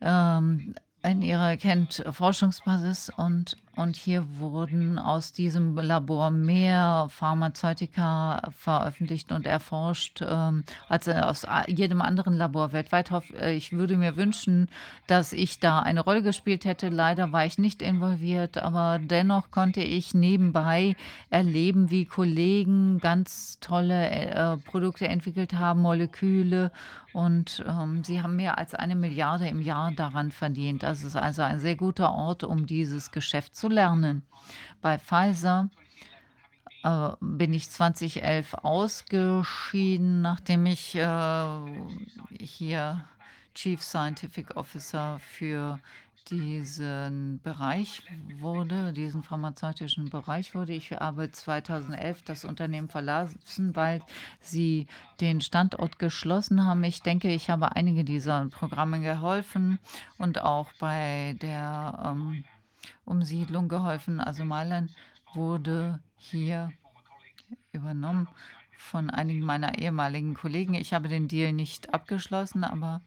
Ähm, 0.00 0.74
in 1.02 1.22
ihrer 1.22 1.56
kennt 1.56 2.04
Forschungsbasis 2.10 3.10
und, 3.16 3.56
und 3.76 3.96
hier 3.96 4.26
wurden 4.38 4.98
aus 4.98 5.32
diesem 5.32 5.74
Labor 5.76 6.30
mehr 6.30 7.08
Pharmazeutika 7.10 8.50
veröffentlicht 8.58 9.32
und 9.32 9.46
erforscht 9.46 10.22
ähm, 10.26 10.64
als 10.88 11.06
äh, 11.06 11.12
aus 11.14 11.44
a- 11.44 11.68
jedem 11.68 12.02
anderen 12.02 12.34
Labor 12.36 12.72
weltweit. 12.72 13.10
Äh, 13.40 13.54
Ich 13.54 13.72
würde 13.72 13.96
mir 13.96 14.16
wünschen, 14.16 14.68
dass 15.06 15.32
ich 15.32 15.58
da 15.58 15.80
eine 15.80 16.00
Rolle 16.02 16.22
gespielt 16.22 16.64
hätte. 16.64 16.88
Leider 16.88 17.32
war 17.32 17.46
ich 17.46 17.58
nicht 17.58 17.82
involviert, 17.82 18.58
aber 18.58 18.98
dennoch 18.98 19.50
konnte 19.50 19.80
ich 19.82 20.14
nebenbei 20.14 20.96
erleben, 21.30 21.90
wie 21.90 22.04
Kollegen 22.06 22.98
ganz 23.00 23.58
tolle 23.60 24.10
äh, 24.10 24.56
Produkte 24.58 25.08
entwickelt 25.08 25.54
haben, 25.54 25.80
Moleküle 25.82 26.72
und 27.12 27.62
ähm, 27.68 28.02
sie 28.04 28.22
haben 28.22 28.36
mehr 28.36 28.56
als 28.56 28.74
eine 28.74 28.94
Milliarde 28.96 29.46
im 29.46 29.60
Jahr 29.60 29.92
daran 29.92 30.30
verdient. 30.32 30.82
Das 30.82 31.02
ist 31.04 31.14
also 31.14 31.42
ein 31.42 31.60
sehr 31.60 31.76
guter 31.76 32.10
Ort, 32.14 32.42
um 32.42 32.64
dieses 32.66 33.10
Geschäft 33.10 33.54
zu 33.54 33.61
lernen. 33.68 34.22
Bei 34.80 34.98
Pfizer 34.98 35.70
äh, 36.82 37.10
bin 37.20 37.54
ich 37.54 37.70
2011 37.70 38.54
ausgeschieden, 38.54 40.22
nachdem 40.22 40.66
ich 40.66 40.94
äh, 40.94 41.46
hier 42.40 43.04
Chief 43.54 43.82
Scientific 43.82 44.56
Officer 44.56 45.20
für 45.20 45.78
diesen 46.30 47.40
Bereich 47.42 48.02
wurde, 48.38 48.92
diesen 48.92 49.22
pharmazeutischen 49.22 50.08
Bereich 50.08 50.54
wurde. 50.54 50.72
Ich 50.72 50.92
habe 50.92 51.30
2011 51.30 52.22
das 52.22 52.44
Unternehmen 52.44 52.88
verlassen, 52.88 53.74
weil 53.76 54.02
sie 54.40 54.86
den 55.20 55.40
Standort 55.40 55.98
geschlossen 55.98 56.64
haben. 56.64 56.84
Ich 56.84 57.02
denke, 57.02 57.28
ich 57.28 57.50
habe 57.50 57.76
einige 57.76 58.04
dieser 58.04 58.46
Programme 58.46 59.00
geholfen 59.00 59.78
und 60.16 60.40
auch 60.40 60.72
bei 60.78 61.36
der 61.40 62.02
ähm, 62.04 62.44
Umsiedlung 63.04 63.68
geholfen. 63.68 64.20
Also 64.20 64.44
Mailand 64.44 64.94
wurde 65.34 66.00
hier 66.16 66.72
übernommen 67.72 68.28
von 68.78 69.10
einigen 69.10 69.40
meiner 69.40 69.78
ehemaligen 69.78 70.34
Kollegen. 70.34 70.74
Ich 70.74 70.92
habe 70.92 71.08
den 71.08 71.28
Deal 71.28 71.52
nicht 71.52 71.94
abgeschlossen, 71.94 72.64
aber 72.64 73.00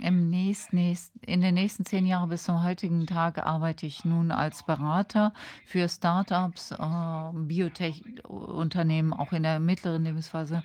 im 0.00 0.28
nächst, 0.28 0.72
nächst, 0.72 1.12
in 1.24 1.40
den 1.40 1.54
nächsten 1.54 1.86
zehn 1.86 2.04
Jahren 2.04 2.28
bis 2.28 2.42
zum 2.42 2.64
heutigen 2.64 3.06
Tag 3.06 3.38
arbeite 3.38 3.86
ich 3.86 4.04
nun 4.04 4.32
als 4.32 4.64
Berater 4.64 5.32
für 5.66 5.88
Startups, 5.88 6.72
äh, 6.72 7.30
Biotech-Unternehmen, 7.32 9.12
auch 9.12 9.32
in 9.32 9.44
der 9.44 9.60
mittleren 9.60 10.02
Lebensphase. 10.02 10.64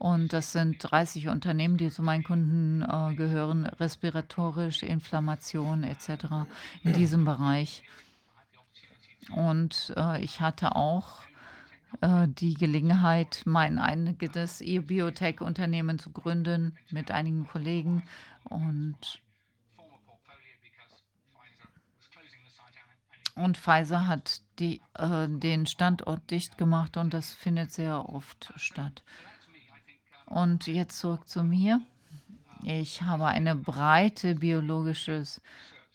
Und 0.00 0.32
das 0.32 0.52
sind 0.52 0.78
30 0.80 1.28
Unternehmen, 1.28 1.76
die 1.76 1.90
zu 1.90 2.02
meinen 2.02 2.24
Kunden 2.24 2.80
äh, 2.80 3.14
gehören, 3.16 3.66
respiratorisch, 3.66 4.82
Inflammation 4.82 5.84
etc. 5.84 6.48
in 6.82 6.94
diesem 6.94 7.26
Bereich. 7.26 7.82
Und 9.30 9.92
äh, 9.98 10.24
ich 10.24 10.40
hatte 10.40 10.74
auch 10.74 11.20
äh, 12.00 12.28
die 12.28 12.54
Gelegenheit, 12.54 13.42
mein 13.44 13.78
eigenes 13.78 14.62
E-Biotech-Unternehmen 14.62 15.98
zu 15.98 16.10
gründen 16.10 16.78
mit 16.90 17.10
einigen 17.10 17.46
Kollegen. 17.46 18.02
Und, 18.44 19.20
und 23.34 23.58
Pfizer 23.58 24.06
hat 24.06 24.40
die, 24.58 24.80
äh, 24.94 25.28
den 25.28 25.66
Standort 25.66 26.30
dicht 26.30 26.56
gemacht 26.56 26.96
und 26.96 27.12
das 27.12 27.34
findet 27.34 27.70
sehr 27.72 28.08
oft 28.08 28.50
statt. 28.56 29.02
Und 30.30 30.68
jetzt 30.68 31.00
zurück 31.00 31.28
zu 31.28 31.42
mir. 31.42 31.80
Ich 32.62 33.02
habe 33.02 33.26
eine 33.26 33.56
breite 33.56 34.36
biologisches 34.36 35.40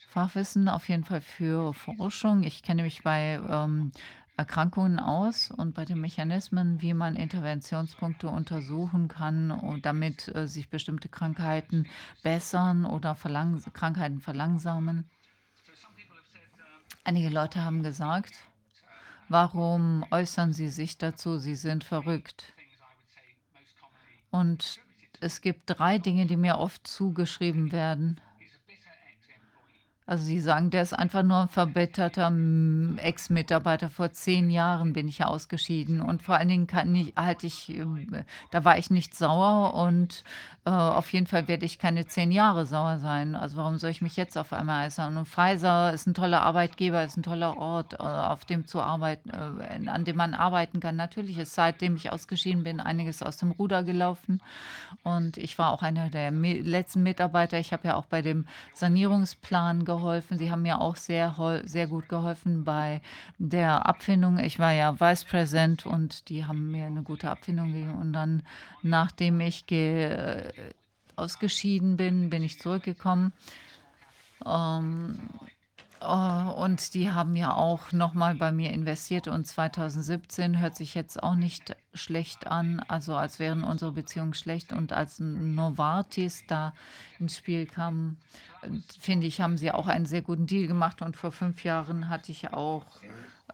Fachwissen, 0.09 0.67
auf 0.67 0.89
jeden 0.89 1.05
Fall 1.05 1.21
für 1.21 1.73
Forschung. 1.73 2.43
Ich 2.43 2.61
kenne 2.61 2.83
mich 2.83 3.01
bei 3.01 3.39
ähm, 3.49 3.93
Erkrankungen 4.35 4.99
aus 4.99 5.51
und 5.51 5.73
bei 5.73 5.85
den 5.85 6.01
Mechanismen, 6.01 6.81
wie 6.81 6.93
man 6.93 7.15
Interventionspunkte 7.15 8.27
untersuchen 8.27 9.07
kann, 9.07 9.51
und 9.51 9.85
damit 9.85 10.35
äh, 10.35 10.49
sich 10.49 10.67
bestimmte 10.67 11.07
Krankheiten 11.07 11.87
bessern 12.21 12.85
oder 12.85 13.15
verlang 13.15 13.63
Krankheiten 13.71 14.19
verlangsamen. 14.19 15.09
Einige 17.05 17.29
Leute 17.29 17.63
haben 17.63 17.83
gesagt, 17.83 18.33
warum 19.29 20.03
äußern 20.11 20.51
Sie 20.51 20.67
sich 20.67 20.97
dazu? 20.97 21.37
Sie 21.37 21.55
sind 21.55 21.85
verrückt. 21.85 22.54
Und 24.35 24.79
es 25.21 25.39
gibt 25.39 25.61
drei 25.65 25.97
Dinge, 25.97 26.25
die 26.25 26.35
mir 26.35 26.57
oft 26.57 26.85
zugeschrieben 26.85 27.71
werden. 27.71 28.19
Also 30.07 30.23
Sie 30.23 30.39
sagen, 30.39 30.69
der 30.69 30.83
ist 30.83 30.93
einfach 30.93 31.23
nur 31.23 31.37
ein 31.43 31.49
verbitterter 31.49 32.27
hm, 32.27 32.99
Ex-Mitarbeiter. 32.99 33.89
Vor 33.89 34.11
10 34.11 34.51
Jahren 34.51 34.93
bin 34.93 35.07
ich 35.07 35.25
ausgeschieden 35.25 35.99
und 35.99 36.21
vor 36.21 36.35
allen 36.35 36.47
Dingen 36.47 36.67
kann 36.67 36.95
ich 36.95 37.13
halte 37.15 37.47
ich 37.47 37.69
ähm, 37.69 38.23
da 38.51 38.63
war 38.63 38.77
ich 38.77 38.91
nicht 38.91 39.15
sauer 39.15 39.73
und, 39.73 40.23
äh, 40.65 40.69
auf 40.69 41.11
jeden 41.11 41.25
Fall 41.25 41.47
werde 41.47 41.65
ich 41.65 41.79
keine 41.79 42.05
10 42.05 42.31
Jahre 42.31 42.67
sauer 42.67 42.99
sein. 42.99 43.35
Also, 43.35 43.57
warum 43.57 43.79
soll 43.79 43.89
ich 43.89 44.01
mich 44.01 44.15
jetzt 44.15 44.37
auf 44.37 44.53
einmal 44.53 44.85
äußern? 44.87 45.17
Und 45.17 45.27
Pfizer 45.27 45.91
ist 45.93 46.05
ein 46.07 46.13
toller 46.13 46.41
Arbeitgeber, 46.43 47.03
ist 47.03 47.17
ein 47.17 47.23
toller 47.23 47.57
Ort, 47.57 47.93
äh, 47.93 47.97
auf 47.97 48.45
dem 48.45 48.67
zu 48.67 48.81
arbeiten 48.81 49.29
äh, 49.31 49.89
an 49.89 50.05
dem 50.05 50.17
man 50.17 50.35
arbeiten 50.35 50.79
kann. 50.81 50.95
Natürlich 50.97 51.39
ist 51.39 51.55
seitdem 51.55 51.95
ich 51.95 52.11
ausgeschieden 52.11 52.63
bin, 52.63 52.79
einiges 52.79 53.23
aus 53.23 53.37
dem 53.37 53.51
Ruder 53.51 53.83
gelaufen 53.83 54.41
und 55.03 55.37
ich 55.37 55.57
war 55.57 55.71
auch 55.71 55.81
einer 55.81 56.09
der 56.09 56.31
mi 56.31 56.59
letzten 56.59 57.01
Mitarbeiter. 57.03 57.59
Ich 57.59 57.73
habe 57.73 57.87
ja 57.87 57.95
auch 57.95 58.05
bei 58.05 58.21
dem 58.21 58.45
Sanierungsplan 58.73 59.83
geholfen 59.85 59.94
geholfen. 59.97 60.37
Sie 60.37 60.51
haben 60.51 60.61
mir 60.61 60.81
auch 60.81 60.95
sehr, 60.95 61.35
sehr 61.65 61.87
gut 61.87 62.09
geholfen 62.09 62.63
bei 62.63 63.01
der 63.37 63.85
Abfindung. 63.85 64.39
Ich 64.39 64.59
war 64.59 64.71
ja 64.71 64.99
Vice 64.99 65.25
President 65.25 65.85
und 65.85 66.29
die 66.29 66.45
haben 66.45 66.71
mir 66.71 66.85
eine 66.85 67.03
gute 67.03 67.29
Abfindung 67.29 67.73
gegeben. 67.73 67.95
Und 67.95 68.13
dann, 68.13 68.43
nachdem 68.81 69.39
ich 69.41 69.65
ausgeschieden 71.15 71.97
bin, 71.97 72.29
bin 72.29 72.43
ich 72.43 72.59
zurückgekommen. 72.59 73.33
Ähm, 74.45 75.29
äh, 76.01 76.05
und 76.05 76.93
die 76.93 77.11
haben 77.11 77.35
ja 77.35 77.53
auch 77.53 77.91
nochmal 77.91 78.35
bei 78.35 78.51
mir 78.51 78.71
investiert 78.71 79.27
und 79.27 79.45
2017 79.45 80.59
hört 80.59 80.75
sich 80.75 80.93
jetzt 80.93 81.21
auch 81.21 81.35
nicht 81.35 81.75
schlecht 81.93 82.47
an, 82.47 82.81
also 82.87 83.15
als 83.15 83.39
wären 83.39 83.63
unsere 83.63 83.91
Beziehungen 83.91 84.33
schlecht. 84.33 84.73
Und 84.73 84.93
als 84.93 85.19
Novartis 85.19 86.43
da 86.47 86.73
ins 87.19 87.37
Spiel 87.37 87.65
kam, 87.65 88.17
finde 88.99 89.27
ich, 89.27 89.41
haben 89.41 89.57
sie 89.57 89.71
auch 89.71 89.87
einen 89.87 90.05
sehr 90.05 90.21
guten 90.21 90.47
Deal 90.47 90.67
gemacht. 90.67 91.01
Und 91.01 91.15
vor 91.15 91.31
fünf 91.31 91.63
Jahren 91.63 92.09
hatte 92.09 92.31
ich 92.31 92.53
auch 92.53 92.85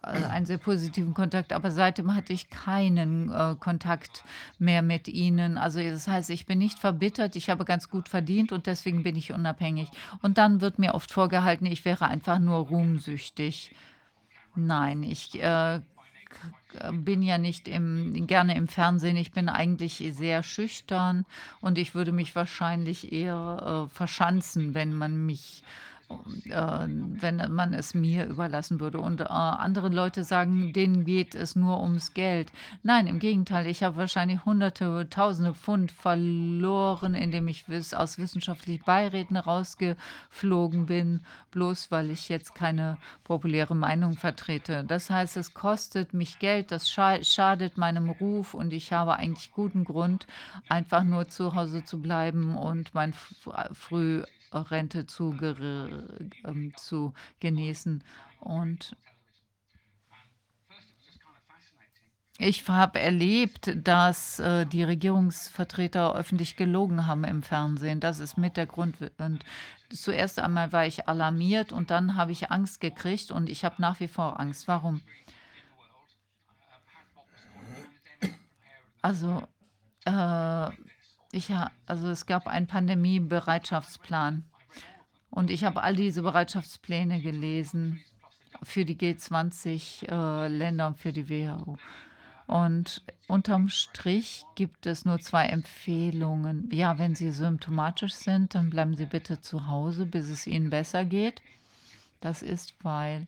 äh, 0.03 0.07
einen 0.07 0.45
sehr 0.45 0.57
positiven 0.57 1.13
Kontakt, 1.13 1.53
aber 1.53 1.69
seitdem 1.71 2.15
hatte 2.15 2.33
ich 2.33 2.49
keinen 2.49 3.31
äh, 3.31 3.55
Kontakt 3.59 4.23
mehr 4.57 4.81
mit 4.81 5.07
ihnen. 5.07 5.57
Also 5.57 5.79
das 5.79 6.07
heißt, 6.07 6.29
ich 6.31 6.45
bin 6.45 6.59
nicht 6.59 6.79
verbittert, 6.79 7.35
ich 7.35 7.49
habe 7.49 7.65
ganz 7.65 7.89
gut 7.89 8.09
verdient 8.09 8.51
und 8.51 8.65
deswegen 8.65 9.03
bin 9.03 9.15
ich 9.15 9.31
unabhängig. 9.31 9.89
Und 10.21 10.37
dann 10.37 10.61
wird 10.61 10.79
mir 10.79 10.95
oft 10.95 11.11
vorgehalten, 11.11 11.65
ich 11.65 11.85
wäre 11.85 12.07
einfach 12.07 12.39
nur 12.39 12.67
ruhmsüchtig. 12.67 13.75
Nein, 14.55 15.03
ich 15.03 15.41
äh, 15.41 15.81
bin 16.91 17.21
ja 17.21 17.37
nicht 17.37 17.67
im, 17.67 18.27
gerne 18.27 18.55
im 18.55 18.67
Fernsehen. 18.67 19.17
Ich 19.17 19.31
bin 19.31 19.49
eigentlich 19.49 20.03
sehr 20.13 20.43
schüchtern 20.43 21.25
und 21.59 21.77
ich 21.77 21.95
würde 21.95 22.11
mich 22.11 22.35
wahrscheinlich 22.35 23.11
eher 23.11 23.87
äh, 23.89 23.95
verschanzen, 23.95 24.73
wenn 24.73 24.93
man 24.93 25.25
mich 25.25 25.63
äh, 25.63 25.90
wenn 26.45 27.53
man 27.53 27.73
es 27.73 27.93
mir 27.93 28.25
überlassen 28.25 28.79
würde. 28.79 28.99
Und 28.99 29.21
äh, 29.21 29.25
andere 29.25 29.89
Leute 29.89 30.23
sagen, 30.23 30.73
denen 30.73 31.05
geht 31.05 31.35
es 31.35 31.55
nur 31.55 31.81
ums 31.81 32.13
Geld. 32.13 32.51
Nein, 32.83 33.07
im 33.07 33.19
Gegenteil, 33.19 33.67
ich 33.67 33.83
habe 33.83 33.97
wahrscheinlich 33.97 34.43
hunderte, 34.45 35.07
tausende 35.09 35.53
Pfund 35.53 35.91
verloren, 35.91 37.15
indem 37.15 37.47
ich 37.47 37.65
aus 37.95 38.17
wissenschaftlichen 38.17 38.83
Beiräten 38.83 39.37
rausgeflogen 39.37 40.85
bin, 40.85 41.21
bloß 41.51 41.91
weil 41.91 42.11
ich 42.11 42.29
jetzt 42.29 42.55
keine 42.55 42.97
populäre 43.23 43.75
Meinung 43.75 44.15
vertrete. 44.15 44.83
Das 44.83 45.09
heißt, 45.09 45.37
es 45.37 45.53
kostet 45.53 46.13
mich 46.13 46.39
Geld, 46.39 46.71
das 46.71 46.89
schadet 46.89 47.77
meinem 47.77 48.09
Ruf 48.09 48.53
und 48.53 48.73
ich 48.73 48.91
habe 48.93 49.15
eigentlich 49.15 49.51
guten 49.51 49.83
Grund, 49.83 50.27
einfach 50.69 51.03
nur 51.03 51.27
zu 51.27 51.55
Hause 51.55 51.85
zu 51.85 52.01
bleiben 52.01 52.57
und 52.57 52.93
mein 52.93 53.13
früh 53.73 54.23
Rente 54.51 55.05
zu, 55.05 55.35
ähm, 55.41 56.73
zu 56.75 57.13
genießen. 57.39 58.03
Und 58.39 58.95
ich 62.37 62.67
habe 62.67 62.99
erlebt, 62.99 63.71
dass 63.75 64.39
äh, 64.39 64.65
die 64.65 64.83
Regierungsvertreter 64.83 66.15
öffentlich 66.15 66.55
gelogen 66.55 67.05
haben 67.05 67.23
im 67.23 67.43
Fernsehen. 67.43 67.99
Das 67.99 68.19
ist 68.19 68.37
mit 68.37 68.57
der 68.57 68.65
Grund. 68.65 68.97
Und 69.19 69.43
zuerst 69.89 70.39
einmal 70.39 70.71
war 70.71 70.87
ich 70.87 71.07
alarmiert 71.07 71.71
und 71.71 71.91
dann 71.91 72.15
habe 72.15 72.31
ich 72.31 72.49
Angst 72.49 72.81
gekriegt 72.81 73.31
und 73.31 73.47
ich 73.47 73.63
habe 73.63 73.75
nach 73.79 73.99
wie 73.99 74.07
vor 74.07 74.39
Angst. 74.39 74.67
Warum? 74.67 75.01
Also, 79.03 79.47
äh, 80.05 80.69
ich 81.31 81.51
ha 81.51 81.71
also, 81.85 82.09
es 82.09 82.25
gab 82.25 82.47
einen 82.47 82.67
Pandemiebereitschaftsplan 82.67 84.43
und 85.29 85.49
ich 85.49 85.63
habe 85.63 85.81
all 85.83 85.95
diese 85.95 86.21
Bereitschaftspläne 86.21 87.21
gelesen 87.21 88.03
für 88.63 88.85
die 88.85 88.97
G20, 88.97 90.07
äh, 90.09 90.85
und 90.85 90.97
für 90.99 91.13
die 91.13 91.29
WHO. 91.29 91.77
Und 92.47 93.01
unterm 93.27 93.69
Strich 93.69 94.43
gibt 94.55 94.85
es 94.85 95.05
nur 95.05 95.19
zwei 95.19 95.45
Empfehlungen. 95.45 96.69
Ja, 96.71 96.99
wenn 96.99 97.15
Sie 97.15 97.31
symptomatisch 97.31 98.13
sind, 98.13 98.55
dann 98.55 98.69
bleiben 98.69 98.97
Sie 98.97 99.05
bitte 99.05 99.39
zu 99.39 99.67
Hause, 99.67 100.05
bis 100.05 100.29
es 100.29 100.47
Ihnen 100.47 100.69
besser 100.69 101.05
geht. 101.05 101.41
Das 102.19 102.41
ist, 102.41 102.75
weil 102.83 103.25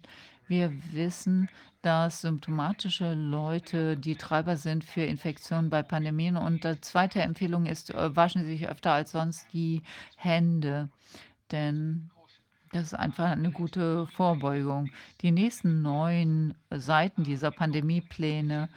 wir 0.47 0.73
wissen, 0.91 1.49
dass 1.83 2.21
symptomatische 2.21 3.13
Leute 3.13 3.97
die 3.97 4.15
Treiber 4.15 4.55
sind 4.55 4.85
für 4.85 5.03
Infektionen 5.03 5.69
bei 5.69 5.83
Pandemien. 5.83 6.37
Und 6.37 6.63
die 6.63 6.79
zweite 6.79 7.21
Empfehlung 7.21 7.65
ist, 7.65 7.93
äh, 7.93 8.15
waschen 8.15 8.43
Sie 8.43 8.51
sich 8.51 8.69
öfter 8.69 8.93
als 8.93 9.11
sonst 9.11 9.45
die 9.53 9.83
Hände, 10.15 10.89
denn 11.51 12.09
das 12.71 12.83
ist 12.85 12.93
einfach 12.95 13.29
eine 13.29 13.51
gute 13.51 14.07
Vorbeugung. 14.07 14.89
Die 15.21 15.31
nächsten 15.31 15.83
neun 15.83 16.55
Seiten 16.71 17.23
dieser 17.23 17.51
Pandemiepläne 17.51 18.69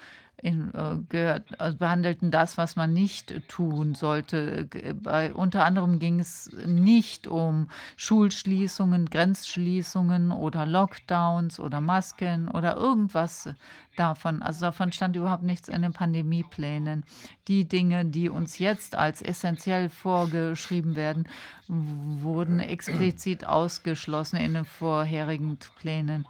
in, 0.42 0.72
äh, 0.74 0.97
gehört, 1.08 1.58
also 1.60 1.78
behandelten 1.78 2.31
das, 2.31 2.58
was 2.58 2.76
man 2.76 2.92
nicht 2.92 3.49
tun 3.49 3.94
sollte. 3.94 4.69
Bei, 5.02 5.33
unter 5.33 5.65
anderem 5.65 5.99
ging 5.99 6.20
es 6.20 6.51
nicht 6.67 7.26
um 7.26 7.70
Schulschließungen, 7.97 9.08
Grenzschließungen 9.08 10.33
oder 10.33 10.67
Lockdowns 10.67 11.58
oder 11.58 11.81
Masken 11.81 12.49
oder 12.49 12.76
irgendwas 12.76 13.49
davon. 13.97 14.42
Also 14.42 14.67
davon 14.67 14.92
stand 14.92 15.17
überhaupt 15.17 15.42
nichts 15.42 15.69
in 15.69 15.83
den 15.83 15.94
Pandemieplänen. 15.94 17.04
Die 17.49 17.65
Dinge, 17.67 18.04
die 18.04 18.28
uns 18.28 18.58
jetzt 18.58 18.94
als 18.94 19.22
essentiell 19.22 19.88
vorgeschrieben 19.88 20.97
werden, 20.97 21.26
wurden 21.69 22.60
explizit 22.60 23.47
ausgeschlossen 23.47 24.36
in 24.36 24.52
den 24.52 24.65
vorherigen 24.67 25.58
Plänen. 25.81 26.26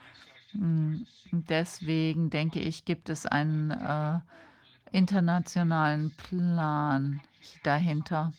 Hm, 0.58 1.06
deswegen 1.32 2.30
denke 2.30 2.60
ich, 2.60 2.84
gibt 2.84 3.08
es 3.08 3.26
einen 3.26 3.70
äh, 3.70 4.20
internationalen 4.90 6.10
Plan 6.12 7.20
dahinter. 7.62 8.32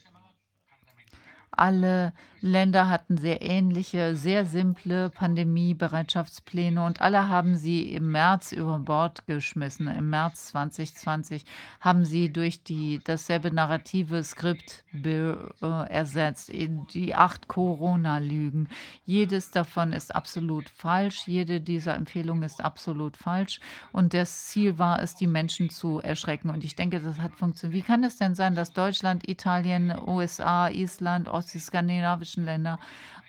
Alle 1.52 2.14
Länder 2.42 2.90
hatten 2.90 3.18
sehr 3.18 3.42
ähnliche, 3.42 4.16
sehr 4.16 4.46
simple 4.46 5.10
Pandemiebereitschaftspläne 5.10 6.86
und 6.86 7.02
alle 7.02 7.30
haben 7.30 7.56
sie 7.56 7.94
im 7.94 8.12
März 8.12 8.52
über 8.52 8.78
Bord 8.78 9.26
geschmissen. 9.26 9.88
Im 9.88 10.10
März 10.10 10.48
2020 10.48 11.46
haben 11.80 12.06
sie 12.06 12.32
durch 12.32 12.62
die, 12.62 13.00
dasselbe 13.04 13.52
narrative 13.52 14.24
Skript 14.24 14.84
be, 14.92 15.52
äh, 15.62 15.90
ersetzt, 15.90 16.52
die 16.54 17.16
acht 17.16 17.48
Corona-Lügen. 17.48 18.68
Jedes 19.06 19.50
davon 19.50 19.92
ist 19.92 20.14
absolut 20.14 20.70
falsch, 20.70 21.28
jede 21.28 21.60
dieser 21.60 21.96
Empfehlungen 21.96 22.44
ist 22.44 22.64
absolut 22.64 23.18
falsch 23.18 23.60
und 23.92 24.14
das 24.14 24.46
Ziel 24.46 24.78
war 24.78 25.02
es, 25.02 25.16
die 25.16 25.28
Menschen 25.28 25.72
zu 25.72 26.00
erschrecken 26.02 26.52
und 26.52 26.64
ich 26.64 26.76
denke, 26.76 27.00
das 27.00 27.18
hat 27.20 27.34
funktioniert. 27.34 27.78
Wie 27.78 27.88
kann 27.88 28.04
es 28.04 28.18
denn 28.18 28.36
sein, 28.36 28.54
dass 28.54 28.74
Deutschland, 28.74 29.28
Italien, 29.28 29.92
USA, 30.06 30.70
Island, 30.70 31.30
Ostsee, 31.30 31.60
Skandinavien 31.60 32.27
arabischen 32.28 32.46
Länder 32.46 32.80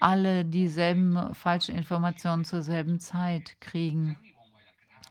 alle 0.01 0.45
dieselben 0.45 1.35
falschen 1.35 1.77
Informationen 1.77 2.45
zur 2.45 2.63
selben 2.63 3.01
Zeit 3.01 3.61
kriegen. 3.61 4.17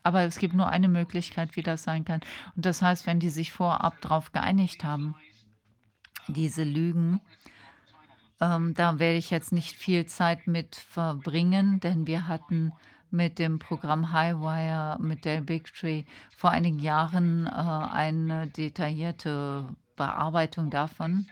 Aber 0.03 0.21
es 0.21 0.37
gibt 0.37 0.53
nur 0.53 0.69
eine 0.69 0.87
Möglichkeit, 0.87 1.55
wie 1.55 1.63
das 1.63 1.83
sein 1.83 2.05
kann. 2.05 2.21
Und 2.55 2.65
das 2.65 2.81
heißt, 2.81 3.05
wenn 3.05 3.19
die 3.19 3.29
sich 3.29 3.51
vorab 3.51 3.99
darauf 4.01 4.31
geeinigt 4.31 4.83
haben, 4.85 5.15
diese 6.27 6.63
Lügen, 6.63 7.19
ähm, 8.39 8.73
da 8.73 8.99
werde 8.99 9.17
ich 9.17 9.29
jetzt 9.29 9.51
nicht 9.51 9.75
viel 9.75 10.05
Zeit 10.05 10.47
mit 10.47 10.75
verbringen, 10.75 11.81
denn 11.81 12.07
wir 12.07 12.27
hatten 12.27 12.71
mit 13.09 13.39
dem 13.39 13.59
Programm 13.59 14.13
Highwire, 14.13 14.97
mit 15.01 15.25
der 15.25 15.41
Big 15.41 15.73
Tree 15.73 16.03
vor 16.37 16.51
einigen 16.51 16.79
Jahren 16.79 17.47
äh, 17.47 17.49
eine 17.49 18.47
detaillierte 18.47 19.67
Bearbeitung 19.95 20.69
davon. 20.69 21.27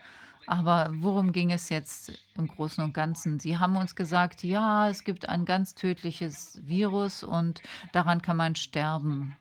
Aber 0.46 0.90
worum 0.92 1.32
ging 1.32 1.50
es 1.50 1.68
jetzt 1.68 2.12
im 2.36 2.46
Großen 2.46 2.82
und 2.82 2.94
Ganzen? 2.94 3.40
Sie 3.40 3.58
haben 3.58 3.76
uns 3.76 3.96
gesagt, 3.96 4.44
ja, 4.44 4.88
es 4.88 5.02
gibt 5.02 5.28
ein 5.28 5.44
ganz 5.44 5.74
tödliches 5.74 6.60
Virus 6.64 7.24
und 7.24 7.62
daran 7.92 8.22
kann 8.22 8.36
man 8.36 8.54
sterben. 8.54 9.36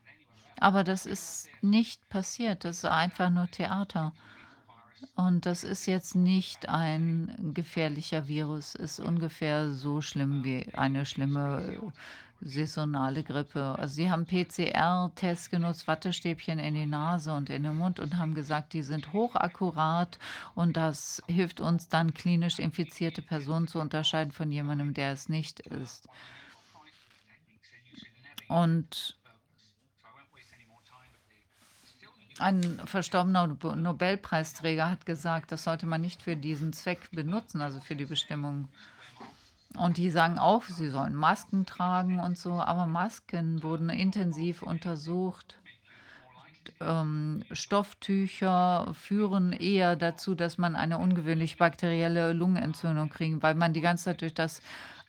Aber 0.59 0.83
das 0.83 1.05
ist 1.05 1.47
nicht 1.61 2.07
passiert. 2.09 2.65
Das 2.65 2.77
ist 2.77 2.85
einfach 2.85 3.29
nur 3.29 3.49
Theater. 3.51 4.13
Und 5.15 5.45
das 5.45 5.63
ist 5.63 5.85
jetzt 5.85 6.15
nicht 6.15 6.69
ein 6.69 7.51
gefährlicher 7.53 8.27
Virus. 8.27 8.73
Ist 8.73 8.99
ungefähr 8.99 9.73
so 9.73 10.01
schlimm 10.01 10.43
wie 10.43 10.73
eine 10.73 11.05
schlimme 11.05 11.79
saisonale 12.41 13.23
Grippe. 13.23 13.75
Also 13.77 13.95
sie 13.95 14.11
haben 14.11 14.25
PCR-Tests 14.25 15.49
genutzt, 15.49 15.87
Wattestäbchen 15.87 16.59
in 16.59 16.75
die 16.75 16.85
Nase 16.85 17.33
und 17.33 17.49
in 17.49 17.63
den 17.63 17.77
Mund 17.77 17.99
und 17.99 18.17
haben 18.17 18.35
gesagt, 18.35 18.73
die 18.73 18.83
sind 18.83 19.13
hochakkurat 19.13 20.19
und 20.53 20.77
das 20.77 21.23
hilft 21.27 21.59
uns 21.59 21.89
dann 21.89 22.13
klinisch 22.13 22.59
infizierte 22.59 23.21
Personen 23.21 23.67
zu 23.67 23.79
unterscheiden 23.79 24.31
von 24.31 24.51
jemandem, 24.51 24.93
der 24.93 25.11
es 25.11 25.29
nicht 25.29 25.59
ist. 25.61 26.07
Und 28.47 29.17
ein 32.37 32.81
verstorbener 32.85 33.47
Nobelpreisträger 33.47 34.89
hat 34.89 35.05
gesagt, 35.05 35.51
das 35.51 35.63
sollte 35.63 35.85
man 35.85 36.01
nicht 36.01 36.21
für 36.21 36.35
diesen 36.35 36.73
Zweck 36.73 37.09
benutzen, 37.11 37.61
also 37.61 37.79
für 37.79 37.95
die 37.95 38.05
Bestimmung 38.05 38.67
und 39.77 39.97
die 39.97 40.09
sagen 40.09 40.39
auch, 40.39 40.63
sie 40.63 40.89
sollen 40.89 41.15
Masken 41.15 41.65
tragen 41.65 42.19
und 42.19 42.37
so, 42.37 42.53
aber 42.53 42.85
Masken 42.85 43.63
wurden 43.63 43.89
intensiv 43.89 44.61
untersucht. 44.61 45.57
Ähm, 46.81 47.43
Stofftücher 47.51 48.93
führen 48.93 49.53
eher 49.53 49.95
dazu, 49.95 50.35
dass 50.35 50.57
man 50.57 50.75
eine 50.75 50.97
ungewöhnlich 50.97 51.57
bakterielle 51.57 52.33
Lungenentzündung 52.33 53.09
kriegt, 53.09 53.43
weil 53.43 53.55
man 53.55 53.73
die 53.73 53.81
ganze 53.81 54.05
Zeit 54.05 54.21
durch 54.21 54.33
das, 54.33 54.61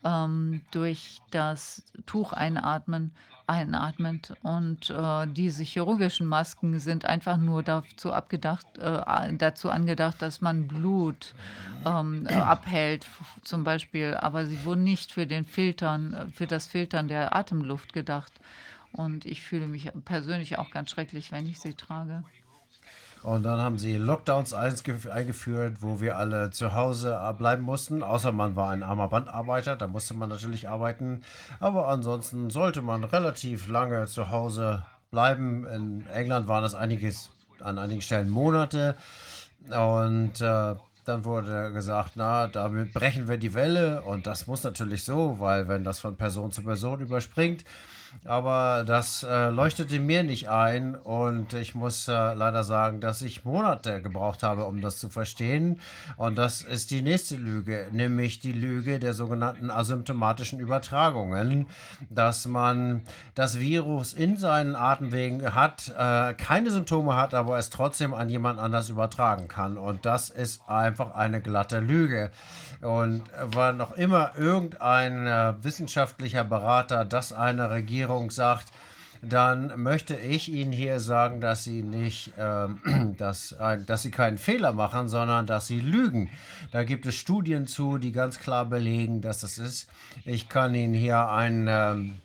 ähm, 0.06 0.60
durch 0.70 1.20
das 1.30 1.82
Tuch 2.06 2.32
einatmen 2.32 3.10
einatmet. 3.46 4.32
Und 4.42 4.90
äh, 4.90 5.26
diese 5.26 5.62
chirurgischen 5.62 6.26
Masken 6.26 6.78
sind 6.80 7.04
einfach 7.04 7.36
nur 7.36 7.62
dazu, 7.62 8.12
abgedacht, 8.12 8.66
äh, 8.78 9.32
dazu 9.34 9.70
angedacht, 9.70 10.20
dass 10.20 10.40
man 10.40 10.66
Blut 10.66 11.34
ähm, 11.84 12.26
abhält, 12.26 13.06
zum 13.44 13.64
Beispiel. 13.64 14.14
Aber 14.14 14.46
sie 14.46 14.64
wurden 14.64 14.84
nicht 14.84 15.12
für 15.12 15.26
den 15.26 15.46
Filtern, 15.46 16.32
für 16.34 16.46
das 16.46 16.66
Filtern 16.66 17.08
der 17.08 17.34
Atemluft 17.36 17.92
gedacht. 17.92 18.32
Und 18.92 19.26
ich 19.26 19.42
fühle 19.42 19.68
mich 19.68 19.90
persönlich 20.04 20.58
auch 20.58 20.70
ganz 20.70 20.90
schrecklich, 20.90 21.30
wenn 21.32 21.46
ich 21.46 21.60
sie 21.60 21.74
trage. 21.74 22.24
Und 23.26 23.42
dann 23.42 23.60
haben 23.60 23.76
sie 23.76 23.96
Lockdowns 23.96 24.54
eingeführt, 24.54 25.78
wo 25.80 26.00
wir 26.00 26.16
alle 26.16 26.50
zu 26.50 26.74
Hause 26.74 27.18
äh, 27.20 27.32
bleiben 27.32 27.64
mussten, 27.64 28.04
außer 28.04 28.30
man 28.30 28.54
war 28.54 28.70
ein 28.70 28.84
armer 28.84 29.08
Bandarbeiter, 29.08 29.74
da 29.74 29.88
musste 29.88 30.14
man 30.14 30.28
natürlich 30.28 30.68
arbeiten. 30.68 31.22
Aber 31.58 31.88
ansonsten 31.88 32.50
sollte 32.50 32.82
man 32.82 33.02
relativ 33.02 33.66
lange 33.66 34.06
zu 34.06 34.30
Hause 34.30 34.84
bleiben. 35.10 35.66
In 35.66 36.06
England 36.06 36.46
waren 36.46 36.62
das 36.62 36.76
einiges, 36.76 37.30
an 37.58 37.80
einigen 37.80 38.00
Stellen 38.00 38.30
Monate. 38.30 38.94
Und 39.70 40.40
äh, 40.40 40.76
dann 41.04 41.24
wurde 41.24 41.72
gesagt, 41.72 42.12
na, 42.14 42.46
damit 42.46 42.92
brechen 42.92 43.26
wir 43.26 43.38
die 43.38 43.54
Welle. 43.54 44.02
Und 44.02 44.28
das 44.28 44.46
muss 44.46 44.62
natürlich 44.62 45.02
so, 45.02 45.40
weil 45.40 45.66
wenn 45.66 45.82
das 45.82 45.98
von 45.98 46.16
Person 46.16 46.52
zu 46.52 46.62
Person 46.62 47.00
überspringt, 47.00 47.64
aber 48.24 48.84
das 48.86 49.22
äh, 49.22 49.48
leuchtete 49.50 50.00
mir 50.00 50.22
nicht 50.22 50.48
ein 50.48 50.94
und 50.94 51.52
ich 51.52 51.74
muss 51.74 52.08
äh, 52.08 52.12
leider 52.34 52.64
sagen, 52.64 53.00
dass 53.00 53.22
ich 53.22 53.44
Monate 53.44 54.02
gebraucht 54.02 54.42
habe, 54.42 54.64
um 54.64 54.80
das 54.80 54.98
zu 54.98 55.08
verstehen. 55.08 55.80
Und 56.16 56.36
das 56.36 56.62
ist 56.62 56.90
die 56.90 57.02
nächste 57.02 57.36
Lüge, 57.36 57.88
nämlich 57.92 58.40
die 58.40 58.52
Lüge 58.52 58.98
der 58.98 59.14
sogenannten 59.14 59.70
asymptomatischen 59.70 60.58
Übertragungen, 60.58 61.66
dass 62.10 62.46
man 62.46 63.02
das 63.34 63.58
Virus 63.60 64.12
in 64.12 64.36
seinen 64.36 64.74
Atemwegen 64.74 65.54
hat, 65.54 65.92
äh, 65.96 66.34
keine 66.34 66.70
Symptome 66.70 67.16
hat, 67.16 67.34
aber 67.34 67.58
es 67.58 67.70
trotzdem 67.70 68.14
an 68.14 68.28
jemand 68.28 68.58
anders 68.58 68.88
übertragen 68.88 69.48
kann. 69.48 69.78
Und 69.78 70.06
das 70.06 70.30
ist 70.30 70.68
einfach 70.68 71.14
eine 71.14 71.40
glatte 71.40 71.80
Lüge. 71.80 72.30
Und 72.82 73.22
war 73.54 73.72
noch 73.72 73.96
immer 73.96 74.32
irgendein 74.36 75.26
äh, 75.26 75.54
wissenschaftlicher 75.62 76.44
Berater, 76.44 77.04
dass 77.04 77.32
eine 77.32 77.70
Regierung 77.70 78.05
sagt, 78.30 78.72
dann 79.22 79.82
möchte 79.82 80.16
ich 80.16 80.50
Ihnen 80.52 80.72
hier 80.72 81.00
sagen, 81.00 81.40
dass 81.40 81.64
Sie 81.64 81.82
nicht, 81.82 82.32
ähm, 82.38 83.14
dass, 83.18 83.52
äh, 83.52 83.78
dass 83.82 84.02
Sie 84.02 84.10
keinen 84.10 84.38
Fehler 84.38 84.72
machen, 84.72 85.08
sondern 85.08 85.46
dass 85.46 85.66
Sie 85.66 85.80
lügen. 85.80 86.30
Da 86.72 86.84
gibt 86.84 87.06
es 87.06 87.14
Studien 87.16 87.66
zu, 87.66 87.98
die 87.98 88.12
ganz 88.12 88.38
klar 88.38 88.66
belegen, 88.66 89.22
dass 89.22 89.40
das 89.40 89.58
ist. 89.58 89.88
Ich 90.24 90.48
kann 90.48 90.74
Ihnen 90.74 90.94
hier 90.94 91.28
einen 91.28 91.66
ähm, 91.68 92.20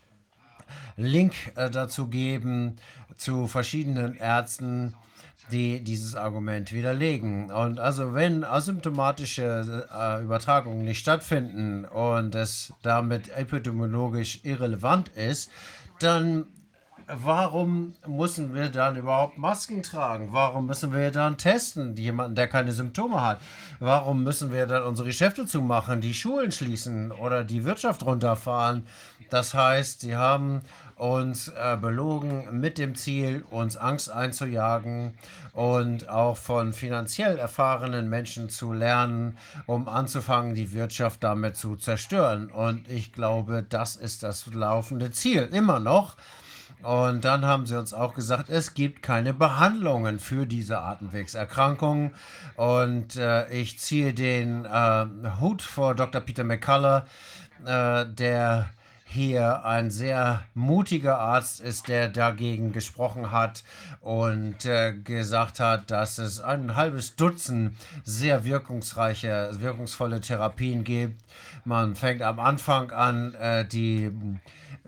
Link 0.98 1.34
äh, 1.56 1.70
dazu 1.70 2.08
geben 2.08 2.78
zu 3.18 3.48
verschiedenen 3.48 4.16
Ärzten, 4.16 4.96
die 5.52 5.84
dieses 5.84 6.16
Argument 6.16 6.72
widerlegen. 6.72 7.52
Und 7.52 7.80
also 7.80 8.14
wenn 8.14 8.44
asymptomatische 8.44 9.88
äh, 9.94 10.24
Übertragungen 10.24 10.86
nicht 10.86 11.00
stattfinden 11.00 11.86
und 11.86 12.36
es 12.36 12.74
damit 12.82 13.30
epidemiologisch 13.36 14.40
irrelevant 14.44 15.10
ist, 15.10 15.52
dann 16.00 16.46
warum 17.08 17.94
müssen 18.08 18.54
wir 18.54 18.70
dann 18.70 18.96
überhaupt 18.96 19.38
Masken 19.38 19.84
tragen? 19.84 20.30
Warum 20.32 20.66
müssen 20.66 20.94
wir 20.94 21.12
dann 21.12 21.38
testen, 21.38 21.96
jemanden, 21.98 22.36
der 22.36 22.48
keine 22.48 22.72
Symptome 22.72 23.22
hat? 23.22 23.42
Warum 23.80 24.24
müssen 24.24 24.52
wir 24.52 24.66
dann 24.66 24.84
unsere 24.84 25.08
Geschäfte 25.08 25.46
zumachen, 25.46 26.02
die 26.02 26.14
Schulen 26.14 26.52
schließen 26.52 27.12
oder 27.12 27.44
die 27.44 27.66
Wirtschaft 27.66 28.06
runterfahren? 28.06 28.86
Das 29.30 29.54
heißt, 29.54 30.02
sie 30.02 30.16
haben 30.16 30.62
uns 31.02 31.48
äh, 31.48 31.78
belogen 31.82 32.60
mit 32.60 32.78
dem 32.78 32.94
Ziel, 32.94 33.44
uns 33.50 33.76
Angst 33.76 34.12
einzujagen 34.12 35.16
und 35.52 36.08
auch 36.08 36.38
von 36.38 36.74
finanziell 36.74 37.40
erfahrenen 37.40 38.08
Menschen 38.08 38.50
zu 38.50 38.72
lernen, 38.72 39.36
um 39.66 39.90
anzufangen, 39.90 40.54
die 40.54 40.74
Wirtschaft 40.74 41.24
damit 41.24 41.58
zu 41.58 41.76
zerstören. 41.76 42.52
Und 42.52 42.88
ich 42.88 43.14
glaube, 43.14 43.66
das 43.68 43.96
ist 43.96 44.22
das 44.22 44.46
laufende 44.54 45.10
Ziel 45.10 45.50
immer 45.52 45.80
noch. 45.80 46.18
Und 46.84 47.26
dann 47.26 47.46
haben 47.46 47.66
sie 47.66 47.80
uns 47.80 47.96
auch 47.96 48.14
gesagt, 48.14 48.50
es 48.50 48.76
gibt 48.76 49.02
keine 49.02 49.34
Behandlungen 49.34 50.20
für 50.20 50.46
diese 50.46 50.82
Atemwegserkrankungen. 50.82 52.14
Und 52.58 53.16
äh, 53.16 53.50
ich 53.50 53.80
ziehe 53.80 54.14
den 54.14 54.66
äh, 54.66 55.06
Hut 55.40 55.64
vor 55.64 55.96
Dr. 55.96 56.22
Peter 56.22 56.44
McCullough, 56.44 57.06
äh, 57.66 58.06
der 58.06 58.70
hier 59.12 59.66
ein 59.66 59.92
sehr 59.92 60.44
mutiger 60.54 61.20
Arzt 61.20 61.60
ist, 61.60 61.90
der 61.90 62.08
dagegen 62.08 62.72
gesprochen 62.72 63.32
hat 63.32 63.64
und 64.00 64.66
äh, 64.66 64.94
gesagt 64.94 65.60
hat, 65.60 65.92
dass 65.92 66.18
es 66.18 66.40
ein 66.40 66.76
halbes 66.76 67.16
Dutzend 67.18 67.78
sehr 68.06 68.46
wirkungsreiche, 68.46 69.52
wirkungsvolle 69.60 70.22
Therapien 70.22 70.86
gibt. 70.86 71.22
Man 71.66 71.96
fängt 71.96 72.22
am 72.22 72.40
Anfang 72.40 72.92
an, 72.92 73.34
äh, 73.36 73.66
die 73.66 74.12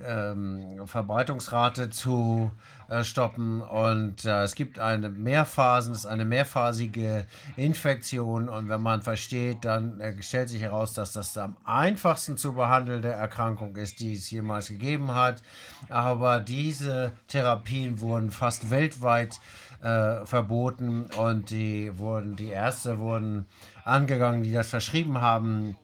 ähm, 0.06 0.82
Verbreitungsrate 0.86 1.90
zu 1.90 2.52
äh, 2.52 2.73
stoppen. 3.04 3.62
Und 3.62 4.26
äh, 4.26 4.44
es 4.44 4.56
gibt 4.56 4.80
eine 4.80 5.10
Mehrphasen, 5.10 5.94
es 5.94 6.00
ist 6.00 6.06
eine 6.06 6.26
mehrphasige 6.26 7.26
Infektion. 7.56 8.50
Und 8.50 8.70
wenn 8.70 8.82
man 8.82 9.02
versteht, 9.02 9.66
dann 9.66 10.00
äh, 10.00 10.22
stellt 10.22 10.50
sich 10.50 10.62
heraus, 10.62 10.94
dass 10.94 11.14
das 11.14 11.38
am 11.38 11.58
einfachsten 11.64 12.38
zu 12.38 12.54
behandelnde 12.54 13.12
Erkrankung 13.12 13.76
ist, 13.76 14.00
die 14.00 14.14
es 14.14 14.30
jemals 14.32 14.68
gegeben 14.68 15.14
hat. 15.14 15.42
Aber 15.90 16.40
diese 16.40 17.12
Therapien 17.28 18.00
wurden 18.02 18.32
fast 18.32 18.70
weltweit 18.70 19.40
äh, 19.82 20.26
verboten 20.26 21.06
und 21.18 21.50
die 21.50 21.98
wurden, 21.98 22.36
die 22.36 22.50
Ärzte 22.50 23.00
wurden 23.00 23.46
angegangen, 23.84 24.44
die 24.44 24.54
das 24.54 24.70
verschrieben 24.70 25.20
haben 25.20 25.76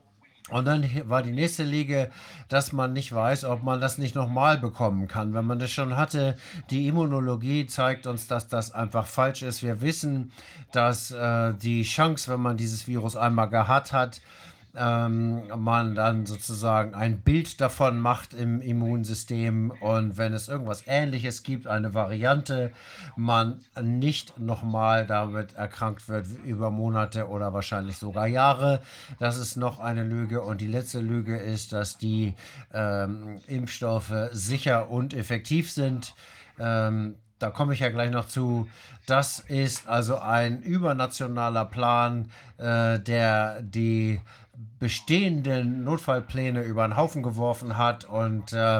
und 0.51 0.65
dann 0.65 0.89
war 1.07 1.23
die 1.23 1.31
nächste 1.31 1.63
Liege, 1.63 2.09
dass 2.47 2.71
man 2.71 2.93
nicht 2.93 3.13
weiß, 3.13 3.45
ob 3.45 3.63
man 3.63 3.79
das 3.79 3.97
nicht 3.97 4.15
nochmal 4.15 4.57
bekommen 4.57 5.07
kann. 5.07 5.33
Wenn 5.33 5.45
man 5.45 5.59
das 5.59 5.71
schon 5.71 5.95
hatte, 5.95 6.35
die 6.69 6.87
Immunologie 6.87 7.67
zeigt 7.67 8.07
uns, 8.07 8.27
dass 8.27 8.47
das 8.47 8.71
einfach 8.71 9.05
falsch 9.05 9.43
ist. 9.43 9.63
Wir 9.63 9.81
wissen, 9.81 10.31
dass 10.71 11.11
äh, 11.11 11.53
die 11.53 11.83
Chance, 11.83 12.31
wenn 12.31 12.41
man 12.41 12.57
dieses 12.57 12.87
Virus 12.87 13.15
einmal 13.15 13.49
gehabt 13.49 13.93
hat, 13.93 14.21
ähm, 14.75 15.43
man 15.57 15.95
dann 15.95 16.25
sozusagen 16.25 16.93
ein 16.93 17.21
Bild 17.21 17.59
davon 17.59 17.99
macht 17.99 18.33
im 18.33 18.61
Immunsystem 18.61 19.71
und 19.81 20.17
wenn 20.17 20.33
es 20.33 20.47
irgendwas 20.47 20.83
Ähnliches 20.85 21.43
gibt, 21.43 21.67
eine 21.67 21.93
Variante, 21.93 22.71
man 23.15 23.61
nicht 23.81 24.39
nochmal 24.39 25.05
damit 25.05 25.55
erkrankt 25.55 26.07
wird 26.07 26.27
über 26.45 26.69
Monate 26.71 27.27
oder 27.27 27.53
wahrscheinlich 27.53 27.97
sogar 27.97 28.27
Jahre. 28.27 28.81
Das 29.19 29.37
ist 29.37 29.55
noch 29.55 29.79
eine 29.79 30.03
Lüge 30.03 30.41
und 30.41 30.61
die 30.61 30.67
letzte 30.67 30.99
Lüge 30.99 31.37
ist, 31.37 31.73
dass 31.73 31.97
die 31.97 32.35
ähm, 32.73 33.41
Impfstoffe 33.47 34.29
sicher 34.31 34.89
und 34.89 35.13
effektiv 35.13 35.71
sind. 35.71 36.13
Ähm, 36.59 37.15
da 37.39 37.49
komme 37.49 37.73
ich 37.73 37.79
ja 37.79 37.89
gleich 37.89 38.11
noch 38.11 38.27
zu. 38.27 38.67
Das 39.05 39.39
ist 39.39 39.87
also 39.87 40.19
ein 40.19 40.61
übernationaler 40.61 41.65
Plan, 41.65 42.29
äh, 42.57 42.99
der 42.99 43.61
die 43.61 44.21
bestehenden 44.79 45.83
Notfallpläne 45.83 46.63
über 46.63 46.87
den 46.87 46.97
Haufen 46.97 47.23
geworfen 47.23 47.77
hat 47.77 48.05
und 48.05 48.53
äh, 48.53 48.79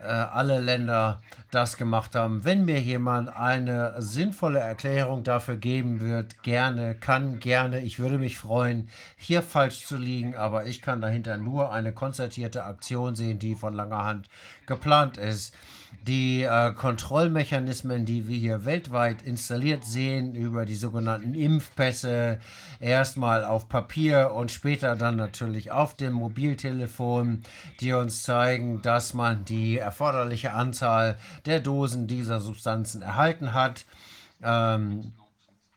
äh, 0.00 0.02
alle 0.02 0.60
Länder 0.60 1.20
das 1.50 1.76
gemacht 1.76 2.14
haben. 2.14 2.44
Wenn 2.44 2.64
mir 2.64 2.80
jemand 2.80 3.34
eine 3.34 3.94
sinnvolle 3.98 4.60
Erklärung 4.60 5.24
dafür 5.24 5.56
geben 5.56 6.00
wird, 6.00 6.42
gerne, 6.42 6.94
kann 6.94 7.40
gerne, 7.40 7.80
ich 7.80 7.98
würde 7.98 8.18
mich 8.18 8.38
freuen, 8.38 8.88
hier 9.16 9.42
falsch 9.42 9.86
zu 9.86 9.96
liegen, 9.96 10.36
aber 10.36 10.66
ich 10.66 10.82
kann 10.82 11.00
dahinter 11.00 11.36
nur 11.36 11.72
eine 11.72 11.92
konzertierte 11.92 12.64
Aktion 12.64 13.16
sehen, 13.16 13.38
die 13.38 13.54
von 13.54 13.74
langer 13.74 14.04
Hand 14.04 14.28
geplant 14.66 15.16
ist 15.16 15.54
die 16.06 16.42
äh, 16.42 16.72
Kontrollmechanismen, 16.72 18.06
die 18.06 18.28
wir 18.28 18.36
hier 18.36 18.64
weltweit 18.64 19.22
installiert 19.22 19.84
sehen, 19.84 20.34
über 20.34 20.64
die 20.64 20.74
sogenannten 20.74 21.34
Impfpässe, 21.34 22.40
erstmal 22.80 23.44
auf 23.44 23.68
Papier 23.68 24.32
und 24.32 24.50
später 24.50 24.96
dann 24.96 25.16
natürlich 25.16 25.70
auf 25.70 25.96
dem 25.96 26.14
Mobiltelefon, 26.14 27.42
die 27.80 27.92
uns 27.92 28.22
zeigen, 28.22 28.80
dass 28.82 29.14
man 29.14 29.44
die 29.44 29.78
erforderliche 29.78 30.52
Anzahl 30.52 31.18
der 31.44 31.60
Dosen 31.60 32.06
dieser 32.06 32.40
Substanzen 32.40 33.02
erhalten 33.02 33.52
hat. 33.52 33.84
Ähm, 34.42 35.12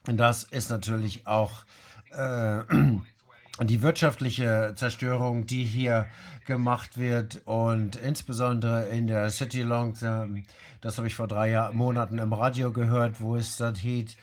das 0.05 0.43
ist 0.43 0.69
natürlich 0.69 1.27
auch 1.27 1.65
äh, 2.11 2.59
die 3.63 3.81
wirtschaftliche 3.81 4.73
Zerstörung, 4.75 5.45
die 5.45 5.63
hier 5.63 6.07
gemacht 6.45 6.97
wird 6.97 7.41
und 7.45 7.95
insbesondere 7.95 8.87
in 8.89 9.07
der 9.07 9.29
City 9.29 9.61
Long, 9.61 9.95
ähm, 10.01 10.45
das 10.81 10.97
habe 10.97 11.07
ich 11.07 11.15
vor 11.15 11.27
drei 11.27 11.51
Jahr, 11.51 11.73
Monaten 11.73 12.17
im 12.17 12.33
Radio 12.33 12.71
gehört, 12.71 13.21
wo 13.21 13.35
es 13.35 13.57
dann 13.57 13.75
hieß, 13.75 14.15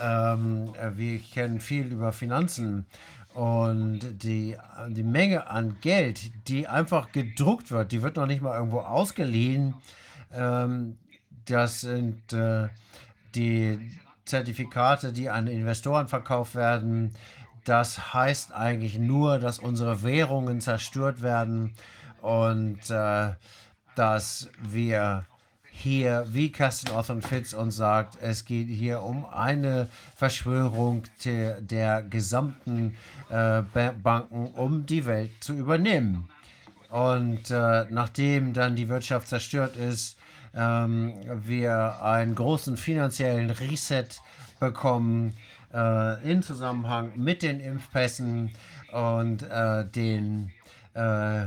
ähm, 0.00 0.72
wir 0.94 1.18
kennen 1.20 1.60
viel 1.60 1.86
über 1.86 2.12
Finanzen 2.12 2.86
und 3.34 4.00
die, 4.24 4.56
die 4.88 5.02
Menge 5.02 5.48
an 5.48 5.76
Geld, 5.80 6.48
die 6.48 6.66
einfach 6.66 7.12
gedruckt 7.12 7.70
wird, 7.70 7.92
die 7.92 8.02
wird 8.02 8.16
noch 8.16 8.26
nicht 8.26 8.42
mal 8.42 8.56
irgendwo 8.56 8.80
ausgeliehen. 8.80 9.74
Ähm, 10.32 10.96
das 11.44 11.82
sind 11.82 12.32
äh, 12.32 12.68
die 13.34 13.78
Zertifikate, 14.24 15.12
die 15.12 15.30
an 15.30 15.46
Investoren 15.46 16.08
verkauft 16.08 16.54
werden. 16.54 17.14
Das 17.64 18.14
heißt 18.14 18.52
eigentlich 18.52 18.98
nur, 18.98 19.38
dass 19.38 19.58
unsere 19.58 20.02
Währungen 20.02 20.60
zerstört 20.60 21.22
werden 21.22 21.74
und 22.22 22.90
äh, 22.90 23.30
dass 23.94 24.48
wir 24.60 25.24
hier, 25.70 26.26
wie 26.28 26.52
Carsten 26.52 26.90
Orthon 26.90 27.22
Fitz 27.22 27.54
uns 27.54 27.76
sagt, 27.76 28.18
es 28.20 28.44
geht 28.44 28.68
hier 28.68 29.02
um 29.02 29.24
eine 29.24 29.88
Verschwörung 30.14 31.04
der, 31.24 31.60
der 31.60 32.02
gesamten 32.02 32.96
äh, 33.30 33.62
Banken, 34.02 34.48
um 34.48 34.84
die 34.84 35.06
Welt 35.06 35.30
zu 35.40 35.54
übernehmen. 35.54 36.28
Und 36.90 37.50
äh, 37.50 37.86
nachdem 37.88 38.52
dann 38.52 38.76
die 38.76 38.88
Wirtschaft 38.88 39.28
zerstört 39.28 39.76
ist, 39.76 40.18
ähm, 40.54 41.14
wir 41.46 42.02
einen 42.02 42.34
großen 42.34 42.76
finanziellen 42.76 43.50
Reset 43.50 44.08
bekommen, 44.58 45.34
äh, 45.72 46.30
in 46.30 46.42
Zusammenhang 46.42 47.12
mit 47.16 47.42
den 47.42 47.60
Impfpässen 47.60 48.52
und 48.92 49.42
äh, 49.42 49.84
den, 49.86 50.50
äh, 50.94 51.46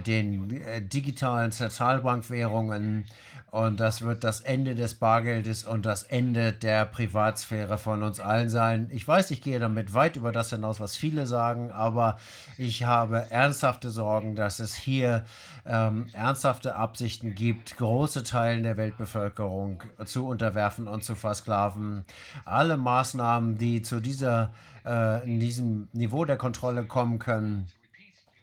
den 0.00 0.50
äh, 0.62 0.82
digitalen 0.82 1.52
Zentralbankwährungen 1.52 3.06
und 3.50 3.80
das 3.80 4.02
wird 4.02 4.22
das 4.22 4.40
Ende 4.40 4.76
des 4.76 4.94
Bargeldes 4.94 5.64
und 5.64 5.84
das 5.84 6.04
Ende 6.04 6.52
der 6.52 6.84
Privatsphäre 6.84 7.78
von 7.78 8.04
uns 8.04 8.20
allen 8.20 8.48
sein. 8.48 8.88
Ich 8.92 9.06
weiß, 9.06 9.32
ich 9.32 9.42
gehe 9.42 9.58
damit 9.58 9.92
weit 9.92 10.14
über 10.14 10.30
das 10.30 10.50
hinaus, 10.50 10.78
was 10.78 10.96
viele 10.96 11.26
sagen, 11.26 11.72
aber 11.72 12.18
ich 12.58 12.84
habe 12.84 13.26
ernsthafte 13.30 13.90
Sorgen, 13.90 14.36
dass 14.36 14.60
es 14.60 14.76
hier 14.76 15.24
ähm, 15.66 16.06
ernsthafte 16.12 16.76
Absichten 16.76 17.34
gibt, 17.34 17.76
große 17.76 18.22
Teile 18.22 18.62
der 18.62 18.76
Weltbevölkerung 18.76 19.82
zu 20.04 20.28
unterwerfen 20.28 20.86
und 20.86 21.02
zu 21.02 21.16
versklaven. 21.16 22.04
Alle 22.44 22.76
Maßnahmen, 22.76 23.58
die 23.58 23.82
zu 23.82 24.00
dieser, 24.00 24.50
äh, 24.86 25.24
in 25.24 25.40
diesem 25.40 25.88
Niveau 25.92 26.24
der 26.24 26.36
Kontrolle 26.36 26.84
kommen 26.84 27.18
können 27.18 27.66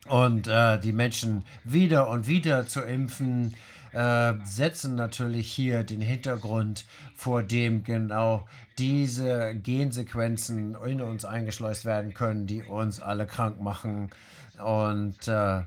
und 0.10 0.48
äh, 0.48 0.78
die 0.80 0.92
Menschen 0.94 1.46
wieder 1.64 2.10
und 2.10 2.28
wieder 2.28 2.68
zu 2.68 2.82
impfen, 2.82 3.56
äh, 3.94 4.34
setzen 4.44 4.96
natürlich 4.96 5.52
hier 5.52 5.84
den 5.84 6.02
Hintergrund, 6.02 6.86
vor 7.16 7.44
dem 7.44 7.84
genau 7.84 8.46
diese 8.78 9.56
Gensequenzen 9.56 10.76
in 10.86 11.02
uns 11.02 11.26
eingeschleust 11.26 11.86
werden 11.86 12.14
können, 12.14 12.48
die 12.48 12.64
uns 12.64 13.02
alle 13.02 13.26
krank 13.26 13.60
machen. 13.60 14.10
Und 14.64 15.28
äh, 15.28 15.62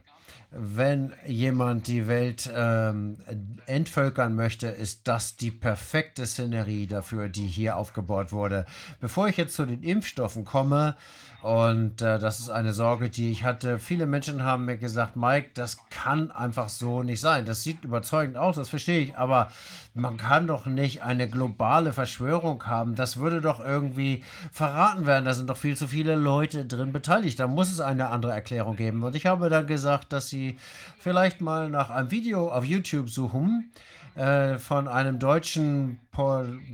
wenn 0.52 1.12
jemand 1.26 1.86
die 1.86 2.08
Welt 2.08 2.50
ähm, 2.52 3.18
entvölkern 3.66 4.34
möchte, 4.34 4.66
ist 4.66 5.06
das 5.06 5.36
die 5.36 5.52
perfekte 5.52 6.26
Szenerie 6.26 6.88
dafür, 6.88 7.28
die 7.28 7.46
hier 7.46 7.76
aufgebaut 7.76 8.32
wurde. 8.32 8.66
Bevor 8.98 9.28
ich 9.28 9.36
jetzt 9.36 9.54
zu 9.54 9.64
den 9.64 9.82
Impfstoffen 9.82 10.44
komme, 10.44 10.96
und 11.42 12.02
äh, 12.02 12.18
das 12.18 12.38
ist 12.38 12.50
eine 12.50 12.74
Sorge, 12.74 13.08
die 13.08 13.30
ich 13.30 13.44
hatte. 13.44 13.78
Viele 13.78 14.06
Menschen 14.06 14.44
haben 14.44 14.66
mir 14.66 14.76
gesagt, 14.76 15.16
Mike, 15.16 15.50
das 15.54 15.78
kann 15.88 16.30
einfach 16.30 16.68
so 16.68 17.02
nicht 17.02 17.20
sein. 17.20 17.46
Das 17.46 17.62
sieht 17.62 17.82
überzeugend 17.84 18.36
aus, 18.36 18.56
das 18.56 18.68
verstehe 18.68 19.00
ich, 19.00 19.16
aber 19.16 19.50
man 19.94 20.18
kann 20.18 20.46
doch 20.46 20.66
nicht 20.66 21.02
eine 21.02 21.28
globale 21.28 21.92
Verschwörung 21.92 22.66
haben. 22.66 22.94
Das 22.94 23.16
würde 23.16 23.40
doch 23.40 23.58
irgendwie 23.58 24.22
verraten 24.52 25.06
werden. 25.06 25.24
Da 25.24 25.32
sind 25.32 25.48
doch 25.48 25.56
viel 25.56 25.76
zu 25.76 25.88
viele 25.88 26.14
Leute 26.14 26.66
drin 26.66 26.92
beteiligt. 26.92 27.40
Da 27.40 27.46
muss 27.46 27.72
es 27.72 27.80
eine 27.80 28.08
andere 28.08 28.32
Erklärung 28.32 28.76
geben. 28.76 29.02
Und 29.02 29.16
ich 29.16 29.26
habe 29.26 29.48
dann 29.48 29.66
gesagt, 29.66 30.12
dass 30.12 30.28
Sie 30.28 30.58
vielleicht 30.98 31.40
mal 31.40 31.70
nach 31.70 31.90
einem 31.90 32.10
Video 32.10 32.50
auf 32.52 32.64
YouTube 32.64 33.08
suchen 33.08 33.72
äh, 34.14 34.58
von 34.58 34.88
einem 34.88 35.18
deutschen 35.18 36.00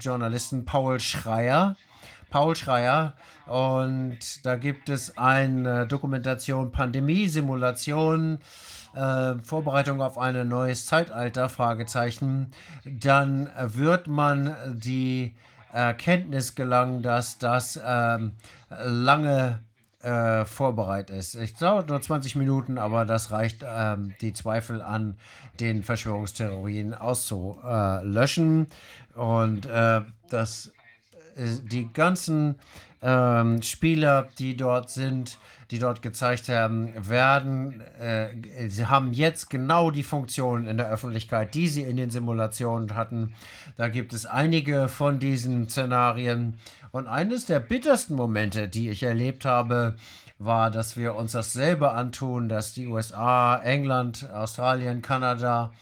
Journalisten 0.01 0.65
Paul 0.65 0.99
Schreier 0.99 1.77
Paul 2.31 2.57
Schreier. 2.57 3.15
Und 3.47 4.45
da 4.45 4.57
gibt 4.57 4.89
es 4.89 5.17
eine 5.17 5.87
Dokumentation 5.87 6.73
Pandemie-Simulation, 6.73 8.39
äh, 8.95 9.35
Vorbereitung 9.43 10.03
auf 10.03 10.19
ein 10.19 10.49
neues 10.49 10.87
Zeitalter, 10.87 11.49
Fragezeichen. 11.49 12.53
Dann 12.85 13.51
wird 13.57 14.09
man 14.09 14.57
die 14.75 15.35
Erkenntnis 15.73 16.55
gelangen, 16.55 17.03
dass 17.03 17.39
das 17.39 17.79
ähm, 17.85 18.33
lange 18.71 19.61
äh, 20.07 20.45
vorbereitet 20.45 21.17
ist. 21.17 21.35
Es 21.35 21.55
dauert 21.55 21.89
nur 21.89 22.01
20 22.01 22.37
Minuten, 22.37 22.79
aber 22.79 23.05
das 23.05 23.31
reicht, 23.31 23.65
ähm, 23.67 24.15
die 24.21 24.33
Zweifel 24.33 24.81
an 24.81 25.17
den 25.61 25.83
Verschwörungstheorien 25.83 26.95
auszulöschen. 26.95 28.69
Und 29.15 29.67
äh, 29.67 30.03
das, 30.31 30.73
äh, 31.35 31.47
die 31.62 31.93
ganzen 31.93 32.57
ähm, 33.03 33.62
Spieler, 33.62 34.29
die 34.39 34.57
dort 34.57 34.91
sind, 34.91 35.39
die 35.71 35.79
dort 35.79 36.01
gezeigt 36.01 36.49
haben, 36.49 36.93
werden, 36.97 37.81
äh, 38.01 38.29
sie 38.69 38.87
haben 38.87 39.12
jetzt 39.12 39.51
genau 39.51 39.91
die 39.91 40.05
Funktionen 40.05 40.67
in 40.67 40.77
der 40.77 40.89
Öffentlichkeit, 40.89 41.55
die 41.55 41.69
sie 41.69 41.83
in 41.83 41.97
den 41.97 42.11
Simulationen 42.11 42.95
hatten. 42.95 43.35
Da 43.77 43.89
gibt 43.89 44.12
es 44.12 44.27
einige 44.27 44.89
von 44.89 45.19
diesen 45.19 45.69
Szenarien. 45.69 46.59
Und 46.93 47.09
eines 47.09 47.47
der 47.47 47.61
bittersten 47.61 48.15
Momente, 48.15 48.69
die 48.69 48.91
ich 48.91 49.03
erlebt 49.03 49.45
habe, 49.45 49.97
war, 50.39 50.71
dass 50.71 50.97
wir 50.97 51.15
uns 51.15 51.33
dasselbe 51.33 51.93
antun, 51.93 52.49
dass 52.49 52.75
die 52.75 52.87
USA, 52.87 53.57
England, 53.57 54.31
Australien, 54.31 55.03
Kanada, 55.03 55.73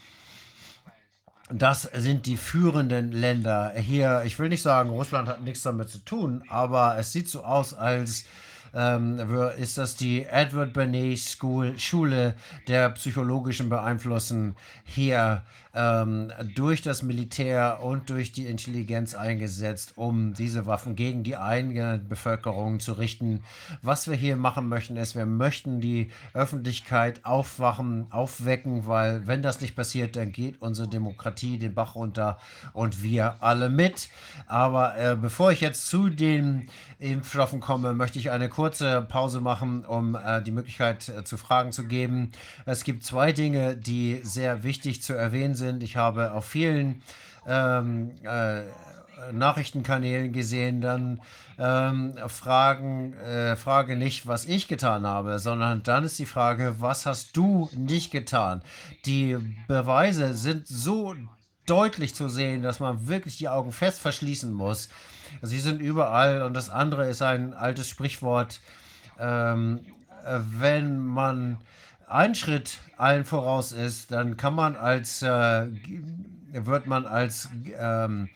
das 1.49 1.83
sind 1.93 2.25
die 2.25 2.37
führenden 2.37 3.11
Länder 3.11 3.73
hier. 3.75 4.23
Ich 4.25 4.39
will 4.39 4.49
nicht 4.49 4.63
sagen, 4.63 4.89
Russland 4.89 5.27
hat 5.27 5.43
nichts 5.43 5.61
damit 5.61 5.89
zu 5.89 5.99
tun, 5.99 6.43
aber 6.49 6.97
es 6.97 7.11
sieht 7.11 7.29
so 7.29 7.43
aus, 7.43 7.73
als 7.73 8.25
ähm, 8.75 9.19
ist 9.57 9.77
das 9.77 9.95
die 9.95 10.25
Edward 10.25 10.73
Bernays 10.73 11.31
School, 11.31 11.79
Schule 11.79 12.35
der 12.67 12.89
psychologischen 12.89 13.69
Beeinflussen 13.69 14.55
hier 14.83 15.43
ähm, 15.75 16.31
durch 16.55 16.81
das 16.81 17.03
Militär 17.03 17.79
und 17.81 18.09
durch 18.09 18.31
die 18.31 18.45
Intelligenz 18.45 19.13
eingesetzt, 19.13 19.93
um 19.95 20.33
diese 20.33 20.65
Waffen 20.65 20.95
gegen 20.95 21.23
die 21.23 21.37
eigene 21.37 21.97
Bevölkerung 21.97 22.79
zu 22.79 22.93
richten. 22.93 23.43
Was 23.81 24.07
wir 24.07 24.15
hier 24.15 24.37
machen 24.37 24.69
möchten, 24.69 24.95
ist, 24.95 25.15
wir 25.15 25.25
möchten 25.25 25.81
die 25.81 26.11
Öffentlichkeit 26.33 27.25
aufwachen, 27.25 28.07
aufwecken, 28.09 28.87
weil 28.87 29.27
wenn 29.27 29.41
das 29.41 29.59
nicht 29.59 29.75
passiert, 29.75 30.15
dann 30.15 30.31
geht 30.31 30.61
unsere 30.61 30.87
Demokratie 30.87 31.57
den 31.57 31.73
Bach 31.73 31.95
runter 31.95 32.39
und 32.73 33.03
wir 33.03 33.35
alle 33.41 33.69
mit. 33.69 34.09
Aber 34.47 34.97
äh, 34.97 35.15
bevor 35.15 35.51
ich 35.51 35.59
jetzt 35.59 35.87
zu 35.87 36.09
den 36.09 36.69
Impfstoffen 37.11 37.59
komme, 37.59 37.93
möchte 37.93 38.19
ich 38.19 38.31
eine 38.31 38.49
kurze 38.49 39.01
Pause 39.01 39.41
machen, 39.41 39.85
um 39.85 40.15
äh, 40.15 40.41
die 40.41 40.51
Möglichkeit 40.51 41.09
äh, 41.09 41.23
zu 41.23 41.37
Fragen 41.37 41.71
zu 41.71 41.85
geben. 41.85 42.31
Es 42.65 42.83
gibt 42.83 43.03
zwei 43.03 43.31
Dinge, 43.31 43.77
die 43.77 44.21
sehr 44.23 44.63
wichtig 44.63 45.01
zu 45.01 45.13
erwähnen 45.13 45.55
sind. 45.55 45.83
Ich 45.83 45.97
habe 45.97 46.33
auf 46.33 46.45
vielen 46.45 47.01
ähm, 47.47 48.11
äh, 48.23 48.63
Nachrichtenkanälen 49.31 50.33
gesehen, 50.33 50.81
dann 50.81 51.21
ähm, 51.57 52.15
Fragen, 52.27 53.13
äh, 53.13 53.55
Frage 53.55 53.95
nicht, 53.95 54.27
was 54.27 54.45
ich 54.45 54.67
getan 54.67 55.07
habe, 55.07 55.39
sondern 55.39 55.83
dann 55.83 56.03
ist 56.03 56.19
die 56.19 56.25
Frage, 56.25 56.75
was 56.79 57.05
hast 57.05 57.37
du 57.37 57.69
nicht 57.73 58.11
getan? 58.11 58.61
Die 59.05 59.37
Beweise 59.67 60.33
sind 60.33 60.67
so 60.67 61.15
deutlich 61.65 62.13
zu 62.13 62.29
sehen, 62.29 62.61
dass 62.61 62.79
man 62.79 63.07
wirklich 63.07 63.37
die 63.37 63.49
Augen 63.49 63.71
fest 63.71 63.99
verschließen 63.99 64.51
muss. 64.53 64.89
Sie 65.41 65.59
sind 65.59 65.81
überall 65.81 66.41
und 66.41 66.53
das 66.53 66.69
andere 66.69 67.09
ist 67.09 67.21
ein 67.21 67.53
altes 67.53 67.89
Sprichwort, 67.89 68.59
ähm, 69.19 69.81
äh, 70.25 70.39
wenn 70.57 71.05
man 71.05 71.57
einen 72.07 72.35
Schritt 72.35 72.79
allen 72.97 73.25
voraus 73.25 73.71
ist, 73.71 74.11
dann 74.11 74.37
kann 74.37 74.55
man 74.55 74.75
als, 74.75 75.21
äh, 75.21 75.67
wird 76.51 76.87
man 76.87 77.05
als 77.05 77.49
ähm, 77.77 78.29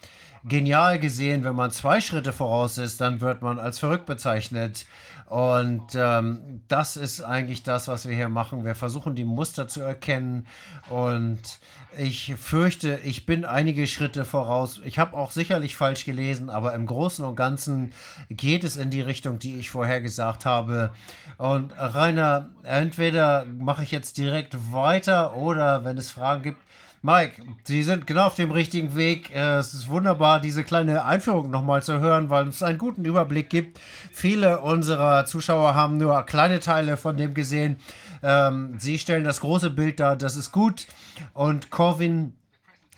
genial 0.43 0.99
gesehen. 0.99 1.43
Wenn 1.43 1.55
man 1.55 1.71
zwei 1.71 2.01
Schritte 2.01 2.33
voraus 2.33 2.77
ist, 2.77 3.01
dann 3.01 3.21
wird 3.21 3.41
man 3.41 3.59
als 3.59 3.79
verrückt 3.79 4.05
bezeichnet. 4.05 4.85
Und 5.27 5.93
ähm, 5.93 6.61
das 6.67 6.97
ist 6.97 7.21
eigentlich 7.21 7.61
das, 7.61 7.87
was 7.87 8.07
wir 8.07 8.15
hier 8.15 8.29
machen. 8.29 8.65
Wir 8.65 8.73
versuchen 8.73 9.13
die 9.15 9.25
Muster 9.25 9.67
zu 9.67 9.81
erkennen 9.81 10.47
und 10.89 11.59
ich 11.97 12.35
fürchte, 12.37 12.99
ich 13.03 13.25
bin 13.25 13.45
einige 13.45 13.87
Schritte 13.87 14.25
voraus. 14.25 14.79
Ich 14.85 14.99
habe 14.99 15.17
auch 15.17 15.31
sicherlich 15.31 15.75
falsch 15.75 16.05
gelesen, 16.05 16.49
aber 16.49 16.73
im 16.73 16.85
Großen 16.85 17.25
und 17.25 17.35
Ganzen 17.35 17.93
geht 18.29 18.63
es 18.63 18.77
in 18.77 18.89
die 18.89 19.01
Richtung, 19.01 19.39
die 19.39 19.57
ich 19.57 19.69
vorher 19.69 19.99
gesagt 20.01 20.45
habe. 20.45 20.91
Und 21.37 21.73
Rainer, 21.77 22.49
entweder 22.63 23.45
mache 23.45 23.83
ich 23.83 23.91
jetzt 23.91 24.17
direkt 24.17 24.71
weiter 24.71 25.35
oder 25.35 25.83
wenn 25.83 25.97
es 25.97 26.11
Fragen 26.11 26.43
gibt, 26.43 26.61
Mike, 27.01 27.41
Sie 27.63 27.83
sind 27.83 28.07
genau 28.07 28.25
auf 28.25 28.35
dem 28.35 28.51
richtigen 28.51 28.93
Weg. 28.97 29.31
Es 29.33 29.73
ist 29.73 29.87
wunderbar, 29.87 30.41
diese 30.41 30.65
kleine 30.65 31.05
Einführung 31.05 31.49
nochmal 31.49 31.81
zu 31.81 31.99
hören, 32.01 32.29
weil 32.29 32.49
es 32.49 32.61
einen 32.61 32.77
guten 32.77 33.05
Überblick 33.05 33.49
gibt. 33.49 33.79
Viele 34.11 34.59
unserer 34.59 35.25
Zuschauer 35.25 35.75
haben 35.75 35.97
nur 35.97 36.21
kleine 36.23 36.59
Teile 36.59 36.97
von 36.97 37.15
dem 37.15 37.33
gesehen. 37.33 37.77
Ähm, 38.21 38.75
Sie 38.79 38.99
stellen 38.99 39.23
das 39.23 39.41
große 39.41 39.69
Bild 39.69 39.99
dar, 39.99 40.15
das 40.15 40.35
ist 40.35 40.51
gut. 40.51 40.87
Und 41.33 41.69
Corvin, 41.69 42.33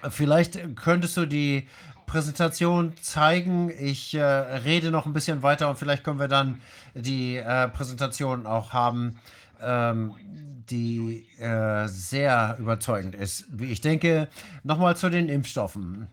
vielleicht 0.09 0.75
könntest 0.75 1.17
du 1.17 1.25
die 1.25 1.67
Präsentation 2.11 2.93
zeigen. 3.01 3.71
Ich 3.79 4.13
äh, 4.13 4.21
rede 4.21 4.91
noch 4.91 5.05
ein 5.05 5.13
bisschen 5.13 5.43
weiter 5.43 5.69
und 5.69 5.77
vielleicht 5.77 6.03
können 6.03 6.19
wir 6.19 6.27
dann 6.27 6.61
die 6.93 7.37
äh, 7.37 7.69
Präsentation 7.69 8.45
auch 8.45 8.73
haben, 8.73 9.17
ähm, 9.61 10.13
die 10.69 11.25
äh, 11.39 11.87
sehr 11.87 12.57
überzeugend 12.59 13.15
ist. 13.15 13.45
Wie 13.49 13.71
ich 13.71 13.79
denke, 13.79 14.27
nochmal 14.63 14.97
zu 14.97 15.09
den 15.09 15.29
Impfstoffen. 15.29 16.07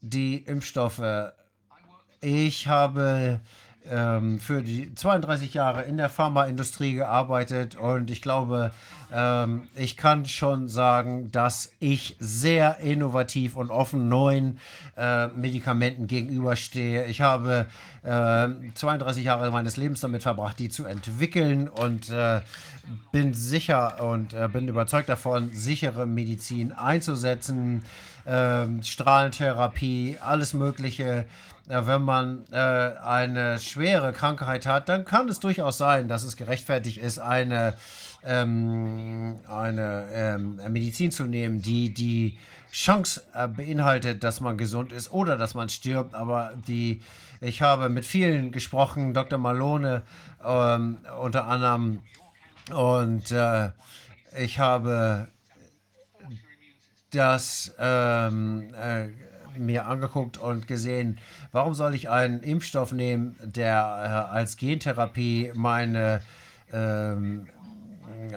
Die 0.00 0.38
Impfstoffe. 0.38 1.32
Ich 2.20 2.66
habe 2.66 3.40
ähm, 3.90 4.40
für 4.40 4.62
die 4.62 4.94
32 4.94 5.54
Jahre 5.54 5.82
in 5.82 5.96
der 5.96 6.08
Pharmaindustrie 6.08 6.94
gearbeitet 6.94 7.76
und 7.76 8.10
ich 8.10 8.22
glaube, 8.22 8.72
ähm, 9.12 9.68
ich 9.74 9.96
kann 9.96 10.26
schon 10.26 10.68
sagen, 10.68 11.30
dass 11.30 11.70
ich 11.78 12.16
sehr 12.18 12.78
innovativ 12.78 13.56
und 13.56 13.70
offen 13.70 14.08
neuen 14.08 14.58
äh, 14.96 15.28
Medikamenten 15.28 16.06
gegenüberstehe. 16.06 17.06
Ich 17.06 17.20
habe 17.20 17.66
äh, 18.02 18.48
32 18.74 19.24
Jahre 19.24 19.50
meines 19.50 19.76
Lebens 19.76 20.00
damit 20.00 20.22
verbracht, 20.22 20.58
die 20.58 20.68
zu 20.68 20.84
entwickeln 20.84 21.68
und 21.68 22.10
äh, 22.10 22.40
bin 23.12 23.34
sicher 23.34 24.02
und 24.02 24.32
äh, 24.32 24.48
bin 24.48 24.68
überzeugt 24.68 25.08
davon, 25.08 25.50
sichere 25.52 26.06
Medizin 26.06 26.72
einzusetzen, 26.72 27.84
ähm, 28.26 28.82
Strahlentherapie, 28.82 30.18
alles 30.20 30.54
Mögliche 30.54 31.26
wenn 31.66 32.02
man 32.02 32.44
äh, 32.52 32.56
eine 32.56 33.58
schwere 33.58 34.12
Krankheit 34.12 34.66
hat, 34.66 34.88
dann 34.88 35.04
kann 35.04 35.28
es 35.28 35.40
durchaus 35.40 35.78
sein, 35.78 36.08
dass 36.08 36.22
es 36.22 36.36
gerechtfertigt 36.36 36.98
ist, 36.98 37.18
eine, 37.18 37.74
ähm, 38.24 39.40
eine 39.48 40.06
ähm, 40.12 40.60
Medizin 40.68 41.10
zu 41.10 41.24
nehmen, 41.24 41.60
die 41.62 41.92
die 41.92 42.38
Chance 42.72 43.22
äh, 43.34 43.48
beinhaltet, 43.48 44.22
dass 44.22 44.40
man 44.40 44.56
gesund 44.56 44.92
ist 44.92 45.10
oder 45.10 45.36
dass 45.36 45.54
man 45.54 45.68
stirbt. 45.68 46.14
Aber 46.14 46.52
die, 46.68 47.02
ich 47.40 47.62
habe 47.62 47.88
mit 47.88 48.04
vielen 48.04 48.52
gesprochen, 48.52 49.12
Dr. 49.14 49.38
Malone 49.38 50.02
ähm, 50.44 50.98
unter 51.20 51.46
anderem, 51.46 52.00
und 52.72 53.30
äh, 53.30 53.70
ich 54.36 54.58
habe 54.58 55.28
das 57.12 57.74
ähm, 57.78 58.74
äh, 58.74 59.08
mir 59.58 59.86
angeguckt 59.86 60.38
und 60.38 60.66
gesehen, 60.66 61.18
warum 61.52 61.74
soll 61.74 61.94
ich 61.94 62.10
einen 62.10 62.40
Impfstoff 62.40 62.92
nehmen, 62.92 63.36
der 63.42 64.28
äh, 64.30 64.34
als 64.34 64.56
Gentherapie 64.56 65.52
meine, 65.54 66.20
ähm, 66.72 67.46
äh, 68.30 68.34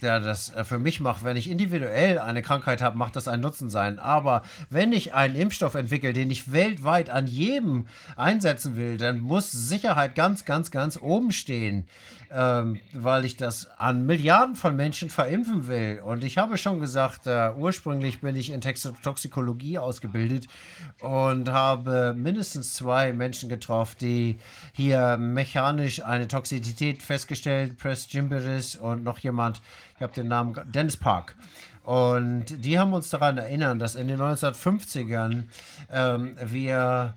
der 0.00 0.20
das 0.20 0.54
äh, 0.54 0.64
für 0.64 0.78
mich 0.78 1.00
macht. 1.00 1.24
Wenn 1.24 1.36
ich 1.36 1.50
individuell 1.50 2.18
eine 2.18 2.42
Krankheit 2.42 2.82
habe, 2.82 2.96
macht 2.96 3.16
das 3.16 3.28
einen 3.28 3.42
Nutzen 3.42 3.70
sein. 3.70 3.98
Aber 3.98 4.42
wenn 4.70 4.92
ich 4.92 5.14
einen 5.14 5.36
Impfstoff 5.36 5.74
entwickle, 5.74 6.12
den 6.12 6.30
ich 6.30 6.52
weltweit 6.52 7.10
an 7.10 7.26
jedem 7.26 7.86
einsetzen 8.16 8.76
will, 8.76 8.96
dann 8.96 9.20
muss 9.20 9.50
Sicherheit 9.50 10.14
ganz, 10.14 10.44
ganz, 10.44 10.70
ganz 10.70 10.98
oben 11.00 11.32
stehen 11.32 11.86
ähm, 12.32 12.80
weil 12.92 13.24
ich 13.24 13.36
das 13.36 13.68
an 13.78 14.06
Milliarden 14.06 14.54
von 14.54 14.76
Menschen 14.76 15.10
verimpfen 15.10 15.66
will. 15.66 16.00
Und 16.04 16.22
ich 16.22 16.38
habe 16.38 16.58
schon 16.58 16.80
gesagt, 16.80 17.26
äh, 17.26 17.50
ursprünglich 17.56 18.20
bin 18.20 18.36
ich 18.36 18.50
in 18.50 18.60
Toxikologie 18.60 19.78
ausgebildet 19.78 20.46
und 21.00 21.48
habe 21.48 22.14
mindestens 22.16 22.74
zwei 22.74 23.12
Menschen 23.12 23.48
getroffen, 23.48 23.96
die 24.00 24.38
hier 24.72 25.16
mechanisch 25.16 26.04
eine 26.04 26.28
Toxizität 26.28 27.02
festgestellt, 27.02 27.78
Press 27.78 28.06
Jimberis 28.10 28.76
und 28.76 29.02
noch 29.02 29.18
jemand, 29.18 29.60
ich 29.96 30.02
habe 30.02 30.12
den 30.12 30.28
Namen, 30.28 30.54
Dennis 30.72 30.96
Park. 30.96 31.34
Und 31.82 32.64
die 32.64 32.78
haben 32.78 32.92
uns 32.92 33.10
daran 33.10 33.38
erinnert, 33.38 33.80
dass 33.80 33.96
in 33.96 34.06
den 34.06 34.20
1950ern 34.20 35.44
ähm, 35.90 36.36
wir 36.44 37.14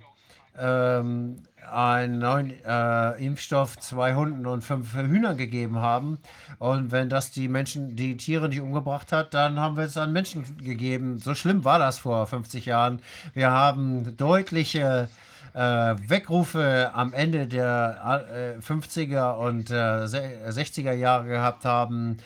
ähm, 0.57 1.43
einen 1.71 2.19
neuen 2.19 2.53
äh, 2.65 3.25
Impfstoff 3.25 3.77
zwei 3.79 4.15
Hunden 4.15 4.45
und 4.45 4.63
fünf 4.63 4.93
Hühnern 4.93 5.37
gegeben 5.37 5.79
haben. 5.79 6.19
Und 6.59 6.91
wenn 6.91 7.09
das 7.09 7.31
die 7.31 7.47
Menschen, 7.47 7.95
die 7.95 8.17
Tiere 8.17 8.49
nicht 8.49 8.61
umgebracht 8.61 9.11
hat, 9.11 9.33
dann 9.33 9.59
haben 9.59 9.77
wir 9.77 9.85
es 9.85 9.97
an 9.97 10.13
Menschen 10.13 10.57
gegeben. 10.57 11.19
So 11.19 11.35
schlimm 11.35 11.63
war 11.63 11.79
das 11.79 11.99
vor 11.99 12.27
50 12.27 12.65
Jahren. 12.65 13.01
Wir 13.33 13.51
haben 13.51 14.15
deutliche 14.17 15.09
äh, 15.53 15.59
Wegrufe 15.59 16.91
am 16.93 17.13
Ende 17.13 17.47
der 17.47 18.57
äh, 18.57 18.59
50er 18.61 19.33
und 19.37 19.69
äh, 19.69 19.73
60er 19.73 20.93
Jahre 20.93 21.27
gehabt 21.27 21.65
haben. 21.65 22.17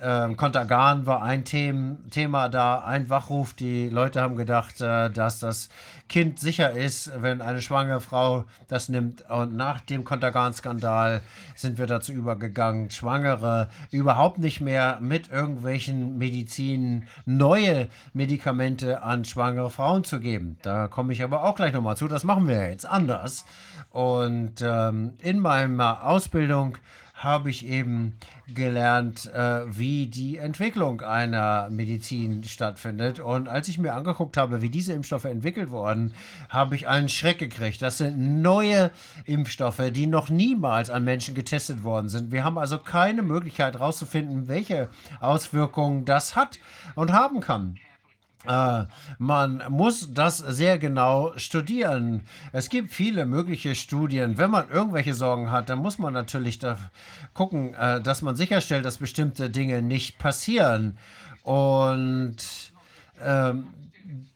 Ähm, 0.00 0.36
Kontergan 0.36 1.06
war 1.06 1.22
ein 1.22 1.44
Them 1.44 1.98
Thema 2.10 2.48
da, 2.48 2.80
ein 2.80 3.08
Wachruf. 3.08 3.54
Die 3.54 3.88
Leute 3.88 4.20
haben 4.20 4.36
gedacht, 4.36 4.80
äh, 4.80 5.10
dass 5.10 5.38
das 5.38 5.70
Kind 6.08 6.38
sicher 6.38 6.70
ist, 6.70 7.10
wenn 7.20 7.40
eine 7.42 7.60
schwangere 7.60 8.00
Frau 8.00 8.44
das 8.68 8.88
nimmt. 8.88 9.28
Und 9.28 9.56
nach 9.56 9.80
dem 9.80 10.04
Kontergan-Skandal 10.04 11.20
sind 11.56 11.78
wir 11.78 11.86
dazu 11.86 12.12
übergegangen, 12.12 12.90
Schwangere 12.90 13.68
überhaupt 13.90 14.38
nicht 14.38 14.60
mehr 14.60 14.98
mit 15.00 15.30
irgendwelchen 15.30 16.16
Medizinen 16.16 17.08
neue 17.24 17.88
Medikamente 18.12 19.02
an 19.02 19.24
schwangere 19.24 19.70
Frauen 19.70 20.04
zu 20.04 20.20
geben. 20.20 20.58
Da 20.62 20.86
komme 20.86 21.12
ich 21.12 21.22
aber 21.22 21.42
auch 21.42 21.56
gleich 21.56 21.72
nochmal 21.72 21.96
zu. 21.96 22.06
Das 22.06 22.24
machen 22.24 22.46
wir 22.46 22.70
jetzt 22.70 22.86
anders. 22.86 23.44
Und 23.90 24.62
ähm, 24.62 25.14
in 25.18 25.40
meiner 25.40 26.04
Ausbildung 26.04 26.78
habe 27.16 27.48
ich 27.48 27.66
eben 27.66 28.18
gelernt, 28.46 29.32
äh, 29.32 29.62
wie 29.66 30.06
die 30.06 30.36
Entwicklung 30.36 31.00
einer 31.00 31.68
Medizin 31.70 32.44
stattfindet. 32.44 33.20
Und 33.20 33.48
als 33.48 33.68
ich 33.68 33.78
mir 33.78 33.94
angeguckt 33.94 34.36
habe, 34.36 34.60
wie 34.60 34.68
diese 34.68 34.92
Impfstoffe 34.92 35.24
entwickelt 35.24 35.70
wurden, 35.70 36.12
habe 36.50 36.76
ich 36.76 36.86
einen 36.86 37.08
Schreck 37.08 37.38
gekriegt. 37.38 37.80
Das 37.80 37.98
sind 37.98 38.42
neue 38.42 38.90
Impfstoffe, 39.24 39.82
die 39.92 40.06
noch 40.06 40.28
niemals 40.28 40.90
an 40.90 41.04
Menschen 41.04 41.34
getestet 41.34 41.82
worden 41.82 42.10
sind. 42.10 42.32
Wir 42.32 42.44
haben 42.44 42.58
also 42.58 42.78
keine 42.78 43.22
Möglichkeit 43.22 43.74
herauszufinden, 43.74 44.46
welche 44.46 44.90
Auswirkungen 45.20 46.04
das 46.04 46.36
hat 46.36 46.58
und 46.94 47.12
haben 47.12 47.40
kann. 47.40 47.78
Äh, 48.48 48.84
man 49.18 49.62
muss 49.68 50.12
das 50.12 50.38
sehr 50.38 50.78
genau 50.78 51.32
studieren. 51.36 52.22
Es 52.52 52.68
gibt 52.68 52.92
viele 52.92 53.26
mögliche 53.26 53.74
Studien. 53.74 54.38
Wenn 54.38 54.50
man 54.50 54.68
irgendwelche 54.70 55.14
Sorgen 55.14 55.50
hat, 55.50 55.68
dann 55.68 55.78
muss 55.78 55.98
man 55.98 56.12
natürlich 56.12 56.58
da 56.58 56.78
gucken, 57.34 57.74
äh, 57.74 58.00
dass 58.00 58.22
man 58.22 58.36
sicherstellt, 58.36 58.84
dass 58.84 58.98
bestimmte 58.98 59.50
Dinge 59.50 59.82
nicht 59.82 60.18
passieren. 60.18 60.98
Und 61.42 62.36
ähm, 63.22 63.68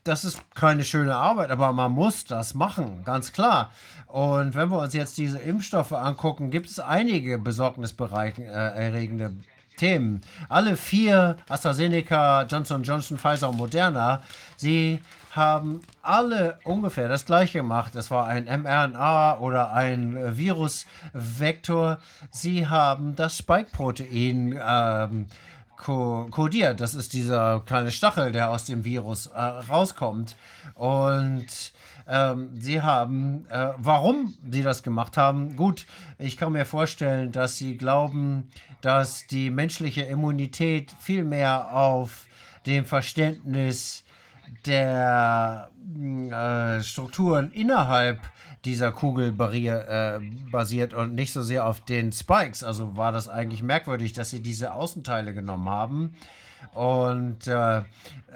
das 0.04 0.24
ist 0.24 0.40
keine 0.54 0.84
schöne 0.84 1.14
Arbeit, 1.16 1.50
aber 1.50 1.72
man 1.72 1.92
muss 1.92 2.24
das 2.24 2.54
machen, 2.54 3.04
ganz 3.04 3.32
klar. 3.32 3.70
Und 4.06 4.54
wenn 4.56 4.70
wir 4.70 4.78
uns 4.78 4.94
jetzt 4.94 5.18
diese 5.18 5.38
Impfstoffe 5.38 5.92
angucken, 5.92 6.50
gibt 6.50 6.68
es 6.68 6.80
einige 6.80 7.38
besorgniserregende 7.38 9.24
äh, 9.26 9.30
Themen. 9.80 10.20
Alle 10.50 10.76
vier, 10.76 11.36
AstraZeneca, 11.48 12.42
Johnson 12.42 12.82
Johnson, 12.82 13.18
Pfizer 13.18 13.48
und 13.48 13.56
Moderna, 13.56 14.22
sie 14.56 15.00
haben 15.30 15.80
alle 16.02 16.58
ungefähr 16.64 17.08
das 17.08 17.24
gleiche 17.24 17.58
gemacht. 17.58 17.94
Es 17.94 18.10
war 18.10 18.26
ein 18.26 18.44
mRNA 18.44 19.38
oder 19.38 19.72
ein 19.72 20.36
Virusvektor. 20.36 21.98
Sie 22.30 22.66
haben 22.66 23.16
das 23.16 23.38
Spike-Protein 23.38 24.60
ähm, 24.62 25.26
kodiert. 25.76 26.80
Das 26.80 26.94
ist 26.94 27.14
dieser 27.14 27.60
kleine 27.60 27.90
Stachel, 27.90 28.32
der 28.32 28.50
aus 28.50 28.66
dem 28.66 28.84
Virus 28.84 29.28
äh, 29.28 29.40
rauskommt. 29.40 30.36
Und 30.74 31.72
ähm, 32.10 32.50
sie 32.54 32.82
haben, 32.82 33.46
äh, 33.50 33.68
warum 33.76 34.34
sie 34.50 34.62
das 34.62 34.82
gemacht 34.82 35.16
haben, 35.16 35.54
gut, 35.54 35.86
ich 36.18 36.36
kann 36.36 36.52
mir 36.52 36.66
vorstellen, 36.66 37.30
dass 37.30 37.56
sie 37.56 37.76
glauben, 37.76 38.50
dass 38.80 39.26
die 39.28 39.50
menschliche 39.50 40.02
Immunität 40.02 40.92
viel 40.98 41.24
mehr 41.24 41.72
auf 41.72 42.26
dem 42.66 42.84
Verständnis 42.84 44.04
der 44.66 45.70
äh, 45.96 46.82
Strukturen 46.82 47.52
innerhalb 47.52 48.18
dieser 48.64 48.90
Kugel 48.90 49.28
äh, 49.28 50.18
basiert 50.50 50.92
und 50.92 51.14
nicht 51.14 51.32
so 51.32 51.42
sehr 51.42 51.64
auf 51.64 51.80
den 51.80 52.12
Spikes. 52.12 52.64
Also 52.64 52.96
war 52.96 53.12
das 53.12 53.28
eigentlich 53.28 53.62
merkwürdig, 53.62 54.12
dass 54.12 54.30
sie 54.30 54.42
diese 54.42 54.74
Außenteile 54.74 55.32
genommen 55.32 55.68
haben. 55.68 56.14
Und 56.72 57.46
äh, 57.46 57.82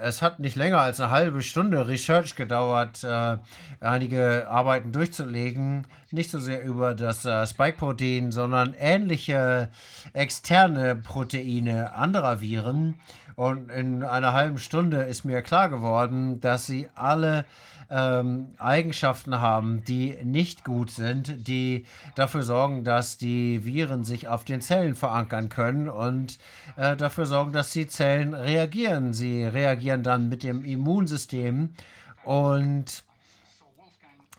es 0.01 0.21
hat 0.21 0.39
nicht 0.39 0.55
länger 0.55 0.79
als 0.79 0.99
eine 0.99 1.11
halbe 1.11 1.41
Stunde 1.41 1.87
Research 1.87 2.35
gedauert, 2.35 3.03
äh, 3.03 3.37
einige 3.79 4.47
Arbeiten 4.49 4.91
durchzulegen. 4.91 5.87
Nicht 6.11 6.31
so 6.31 6.39
sehr 6.39 6.63
über 6.63 6.95
das 6.95 7.25
äh, 7.25 7.45
Spike-Protein, 7.45 8.31
sondern 8.31 8.75
ähnliche 8.77 9.69
externe 10.13 10.95
Proteine 10.95 11.93
anderer 11.93 12.41
Viren. 12.41 12.95
Und 13.35 13.69
in 13.69 14.03
einer 14.03 14.33
halben 14.33 14.57
Stunde 14.59 15.03
ist 15.03 15.25
mir 15.25 15.41
klar 15.41 15.69
geworden, 15.69 16.39
dass 16.39 16.65
sie 16.65 16.89
alle 16.95 17.45
ähm, 17.95 18.47
Eigenschaften 18.57 19.39
haben, 19.39 19.85
die 19.85 20.17
nicht 20.21 20.65
gut 20.65 20.91
sind, 20.91 21.47
die 21.47 21.85
dafür 22.15 22.43
sorgen, 22.43 22.83
dass 22.83 23.17
die 23.17 23.63
Viren 23.63 24.03
sich 24.03 24.27
auf 24.27 24.43
den 24.43 24.59
Zellen 24.59 24.95
verankern 24.95 25.47
können 25.47 25.87
und 25.87 26.37
äh, 26.75 26.97
dafür 26.97 27.25
sorgen, 27.25 27.53
dass 27.53 27.71
die 27.71 27.87
Zellen 27.87 28.33
reagieren. 28.33 29.13
Sie 29.13 29.45
reagieren 29.45 30.03
dann 30.03 30.27
mit 30.27 30.43
dem 30.43 30.65
Immunsystem 30.65 31.69
und 32.25 33.03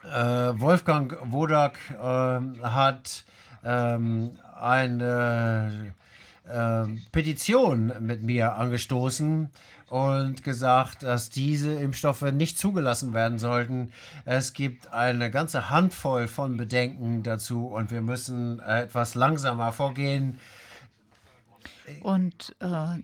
äh, 0.04 0.60
Wolfgang 0.60 1.16
Wodak 1.32 1.78
äh, 1.92 2.62
hat 2.62 3.24
ähm, 3.64 4.32
eine 4.60 5.94
äh, 6.46 6.84
Petition 7.10 7.90
mit 8.00 8.22
mir 8.22 8.56
angestoßen, 8.56 9.50
und 9.88 10.42
gesagt, 10.42 11.02
dass 11.02 11.30
diese 11.30 11.72
Impfstoffe 11.74 12.22
nicht 12.22 12.58
zugelassen 12.58 13.14
werden 13.14 13.38
sollten. 13.38 13.92
Es 14.24 14.52
gibt 14.52 14.92
eine 14.92 15.30
ganze 15.30 15.70
Handvoll 15.70 16.26
von 16.28 16.56
Bedenken 16.56 17.22
dazu 17.22 17.66
und 17.66 17.90
wir 17.90 18.00
müssen 18.00 18.58
äh, 18.60 18.82
etwas 18.82 19.14
langsamer 19.14 19.72
vorgehen. 19.72 20.40
Und 22.00 22.56
äh, 22.60 22.98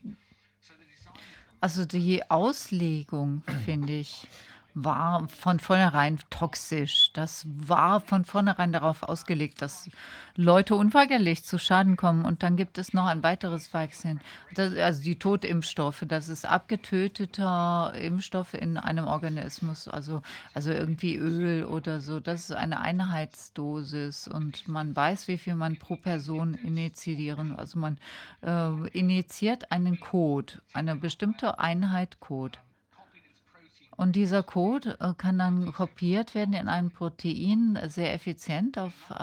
also 1.60 1.84
die 1.84 2.28
Auslegung, 2.28 3.44
finde 3.64 3.92
ich, 3.92 4.26
war 4.74 5.28
von 5.28 5.60
vornherein 5.60 6.18
toxisch. 6.30 7.12
Das 7.12 7.46
war 7.46 8.00
von 8.00 8.24
vornherein 8.24 8.72
darauf 8.72 9.02
ausgelegt, 9.02 9.60
dass 9.60 9.90
Leute 10.34 10.74
unweigerlich 10.76 11.44
zu 11.44 11.58
Schaden 11.58 11.96
kommen. 11.96 12.24
Und 12.24 12.42
dann 12.42 12.56
gibt 12.56 12.78
es 12.78 12.94
noch 12.94 13.06
ein 13.06 13.22
weiteres 13.22 13.74
Vakzin, 13.74 14.20
das, 14.54 14.74
also 14.76 15.02
die 15.02 15.18
Totimpfstoffe. 15.18 16.04
Das 16.08 16.28
ist 16.28 16.46
abgetöteter 16.46 17.92
Impfstoff 17.94 18.54
in 18.54 18.78
einem 18.78 19.06
Organismus, 19.06 19.88
also, 19.88 20.22
also 20.54 20.70
irgendwie 20.70 21.16
Öl 21.16 21.64
oder 21.64 22.00
so. 22.00 22.20
Das 22.20 22.40
ist 22.40 22.52
eine 22.52 22.80
Einheitsdosis 22.80 24.28
und 24.28 24.68
man 24.68 24.96
weiß, 24.96 25.28
wie 25.28 25.38
viel 25.38 25.54
man 25.54 25.76
pro 25.76 25.96
Person 25.96 26.54
initiieren. 26.54 27.56
Also 27.56 27.78
man 27.78 27.98
äh, 28.42 28.88
initiiert 28.88 29.70
einen 29.70 30.00
Code, 30.00 30.54
eine 30.72 30.96
bestimmte 30.96 31.58
Einheit 31.58 32.20
Code. 32.20 32.58
Und 34.02 34.16
dieser 34.16 34.42
Code 34.42 34.96
äh, 34.98 35.14
kann 35.16 35.38
dann 35.38 35.72
kopiert 35.72 36.34
werden 36.34 36.54
in 36.54 36.66
ein 36.66 36.90
Protein 36.90 37.78
sehr 37.86 38.12
effizient 38.12 38.76
auf, 38.76 38.92
äh, 39.10 39.14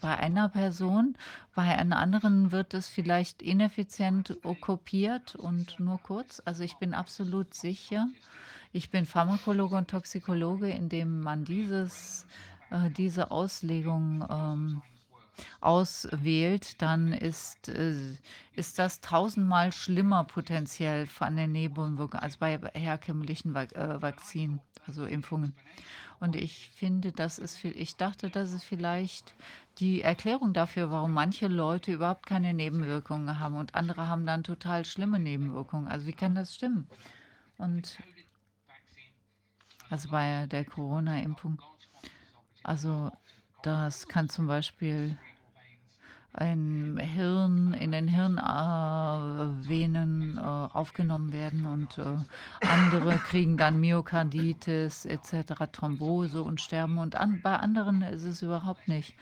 bei 0.00 0.16
einer 0.18 0.48
Person. 0.48 1.18
Bei 1.54 1.76
einer 1.76 1.98
anderen 1.98 2.50
wird 2.50 2.72
es 2.72 2.88
vielleicht 2.88 3.42
ineffizient 3.42 4.34
kopiert 4.62 5.34
und 5.34 5.78
nur 5.78 6.00
kurz. 6.02 6.40
Also 6.46 6.64
ich 6.64 6.76
bin 6.76 6.94
absolut 6.94 7.52
sicher. 7.52 8.08
Ich 8.72 8.90
bin 8.90 9.04
Pharmakologe 9.04 9.76
und 9.76 9.90
Toxikologe, 9.90 10.70
indem 10.70 11.20
man 11.20 11.44
dieses, 11.44 12.24
äh, 12.70 12.88
diese 12.88 13.30
Auslegung 13.30 14.24
ähm, 14.30 14.82
auswählt, 15.60 16.80
dann 16.82 17.12
ist, 17.12 17.68
äh, 17.68 18.16
ist 18.54 18.78
das 18.78 19.00
tausendmal 19.00 19.72
schlimmer 19.72 20.24
potenziell 20.24 21.06
von 21.06 21.36
den 21.36 21.52
Nebenwirkungen 21.52 22.22
als 22.22 22.36
bei 22.36 22.58
herkömmlichen 22.74 23.54
Va 23.54 23.62
äh, 23.62 24.00
Vakzinen, 24.00 24.60
also 24.86 25.04
Impfungen. 25.04 25.54
Und 26.18 26.34
ich 26.34 26.70
finde, 26.70 27.12
das 27.12 27.38
ist 27.38 27.56
viel, 27.56 27.76
ich 27.76 27.96
dachte, 27.96 28.30
das 28.30 28.52
ist 28.52 28.64
vielleicht 28.64 29.34
die 29.78 30.00
Erklärung 30.00 30.54
dafür, 30.54 30.90
warum 30.90 31.12
manche 31.12 31.48
Leute 31.48 31.92
überhaupt 31.92 32.26
keine 32.26 32.54
Nebenwirkungen 32.54 33.38
haben 33.38 33.56
und 33.56 33.74
andere 33.74 34.08
haben 34.08 34.24
dann 34.24 34.42
total 34.42 34.84
schlimme 34.86 35.18
Nebenwirkungen. 35.18 35.88
Also 35.88 36.06
wie 36.06 36.14
kann 36.14 36.34
das 36.34 36.54
stimmen? 36.54 36.88
Und 37.58 37.98
also 39.90 40.08
bei 40.10 40.46
der 40.46 40.64
Corona-Impfung. 40.64 41.60
Also 42.62 43.12
das 43.66 44.06
kann 44.06 44.28
zum 44.28 44.46
Beispiel 44.46 45.18
ein 46.32 46.98
Hirn 46.98 47.74
in 47.74 47.90
den 47.90 48.06
Hirnwellen 48.06 49.68
Venen 49.68 50.38
äh, 50.38 50.40
aufgenommen 50.40 51.32
werden 51.32 51.66
und 51.66 51.98
äh, 51.98 52.04
andere 52.64 53.16
kriegen 53.30 53.56
dann 53.56 53.80
Myokarditis 53.80 55.04
etc., 55.06 55.54
Thrombose 55.72 56.42
und 56.42 56.60
sterben 56.60 56.98
und 56.98 57.16
an, 57.16 57.40
bei 57.42 57.56
anderen 57.56 58.02
ist 58.02 58.22
es 58.22 58.42
überhaupt 58.42 58.86
nicht 58.86 59.14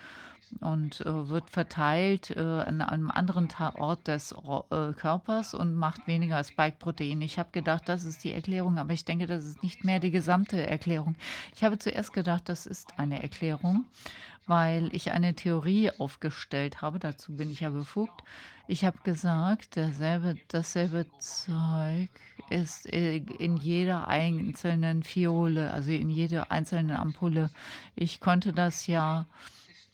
und 0.61 1.01
äh, 1.01 1.29
wird 1.29 1.51
verteilt 1.51 2.31
äh, 2.31 2.41
an 2.41 2.81
einem 2.83 3.11
anderen 3.11 3.49
Ort 3.77 4.07
des 4.09 4.33
äh, 4.33 4.93
Körpers 4.93 5.55
und 5.55 5.75
macht 5.75 6.07
weniger 6.07 6.43
Spike-Protein. 6.43 7.23
Ich 7.23 7.39
habe 7.39 7.49
gedacht, 7.53 7.89
das 7.89 8.05
ist 8.05 8.25
die 8.25 8.33
Erklärung, 8.33 8.79
aber 8.79 8.93
ich 8.93 9.05
denke, 9.05 9.27
das 9.27 9.45
ist 9.45 9.63
nicht 9.63 9.85
mehr 9.85 10.01
die 10.01 10.11
gesamte 10.11 10.67
Erklärung. 10.67 11.17
Ich 11.57 11.65
habe 11.65 11.79
zuerst 11.79 12.13
gedacht, 12.13 12.49
das 12.49 12.67
ist 12.67 12.99
eine 12.99 13.23
Erklärung, 13.23 13.85
weil 14.47 14.95
ich 14.95 15.13
eine 15.13 15.35
Theorie 15.35 15.91
aufgestellt 15.99 16.83
habe. 16.83 16.99
Dazu 16.99 17.37
bin 17.37 17.51
ich 17.51 17.61
ja 17.61 17.71
befugt. 17.71 18.23
Ich 18.67 18.85
habe 18.85 18.99
gesagt, 19.03 19.77
derselbe, 19.77 20.39
dasselbe 20.49 21.07
Zeug 21.19 22.09
ist 22.49 22.87
in 22.87 23.57
jeder 23.59 24.09
einzelnen 24.09 25.03
Fiole, 25.03 25.71
also 25.71 25.91
in 25.91 26.09
jeder 26.11 26.51
einzelnen 26.51 26.97
Ampulle. 26.97 27.51
Ich 27.95 28.21
konnte 28.21 28.53
das 28.53 28.87
ja 28.87 29.27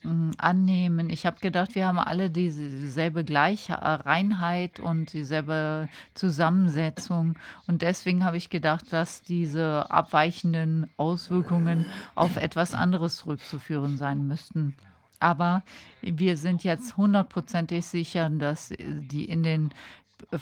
hm, 0.03 0.33
annehmen. 0.39 1.11
Ich 1.11 1.27
habe 1.27 1.41
gedacht, 1.41 1.75
wir 1.75 1.87
haben 1.87 1.99
alle 1.99 2.31
dieselbe 2.31 3.23
Gleich 3.23 3.69
äh, 3.69 3.75
Reinheit 3.75 4.81
und 4.81 5.13
dieselbe 5.13 5.89
Zusammensetzung. 6.15 7.37
Und 7.67 7.83
deswegen 7.83 8.25
habe 8.25 8.39
ich 8.39 8.49
gedacht, 8.49 8.93
dass 8.93 9.23
diese 9.23 9.91
abweichenden 9.91 10.89
Auswirkungen 10.97 11.85
auf 12.15 12.37
etwas 12.37 12.73
anderes 12.73 13.17
zurückzuführen 13.17 13.99
sein 13.99 14.27
müssten. 14.27 14.75
Aber 15.19 15.63
wir 16.01 16.39
sind 16.39 16.65
jetzt 16.65 16.97
hundertprozentig 16.97 17.85
sicher, 17.85 18.31
dass 18.31 18.71
äh, 18.71 18.77
die 18.79 19.27
in 19.27 19.43
den 19.43 19.71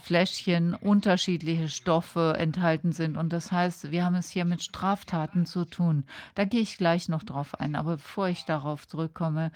Fläschchen 0.02 0.74
unterschiedliche 0.74 1.68
Stoffe 1.68 2.34
enthalten 2.38 2.92
sind. 2.92 3.16
Und 3.16 3.32
das 3.32 3.52
heißt, 3.52 3.90
wir 3.90 4.04
haben 4.04 4.14
es 4.14 4.30
hier 4.30 4.44
mit 4.44 4.62
Straftaten 4.62 5.46
zu 5.46 5.64
tun. 5.64 6.04
Da 6.34 6.44
gehe 6.44 6.60
ich 6.60 6.78
gleich 6.78 7.08
noch 7.08 7.22
drauf 7.22 7.58
ein. 7.60 7.74
Aber 7.74 7.96
bevor 7.96 8.28
ich 8.28 8.44
darauf 8.44 8.86
zurückkomme, 8.86 9.50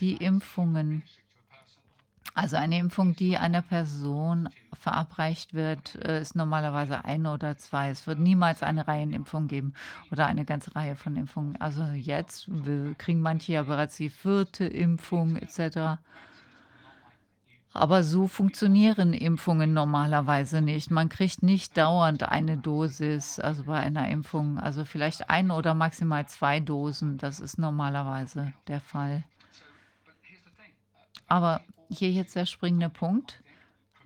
die 0.00 0.16
Impfungen. 0.16 1.02
Also 2.34 2.56
eine 2.56 2.78
Impfung, 2.78 3.16
die 3.16 3.36
einer 3.36 3.62
Person 3.62 4.48
verabreicht 4.78 5.54
wird, 5.54 5.96
äh, 5.96 6.20
ist 6.20 6.36
normalerweise 6.36 7.04
eine 7.04 7.32
oder 7.32 7.56
zwei. 7.56 7.90
Es 7.90 8.06
wird 8.06 8.20
niemals 8.20 8.62
eine 8.62 8.86
Reihenimpfung 8.86 9.48
geben 9.48 9.74
oder 10.12 10.26
eine 10.26 10.44
ganze 10.44 10.74
Reihe 10.76 10.94
von 10.94 11.16
Impfungen. 11.16 11.60
Also 11.60 11.82
jetzt 11.84 12.48
kriegen 12.98 13.20
manche 13.20 13.52
ja 13.52 13.62
bereits 13.64 13.96
die 13.96 14.10
vierte 14.10 14.66
Impfung 14.66 15.36
etc. 15.36 15.98
Aber 17.78 18.02
so 18.02 18.26
funktionieren 18.26 19.12
Impfungen 19.12 19.72
normalerweise 19.72 20.60
nicht. 20.60 20.90
Man 20.90 21.08
kriegt 21.08 21.44
nicht 21.44 21.76
dauernd 21.76 22.24
eine 22.24 22.56
Dosis, 22.56 23.38
also 23.38 23.62
bei 23.64 23.78
einer 23.78 24.08
Impfung, 24.08 24.58
also 24.58 24.84
vielleicht 24.84 25.30
ein 25.30 25.52
oder 25.52 25.74
maximal 25.74 26.26
zwei 26.26 26.58
Dosen. 26.58 27.18
Das 27.18 27.38
ist 27.38 27.56
normalerweise 27.56 28.52
der 28.66 28.80
Fall. 28.80 29.22
Aber 31.28 31.60
hier 31.88 32.10
jetzt 32.10 32.34
der 32.34 32.46
springende 32.46 32.88
Punkt. 32.88 33.40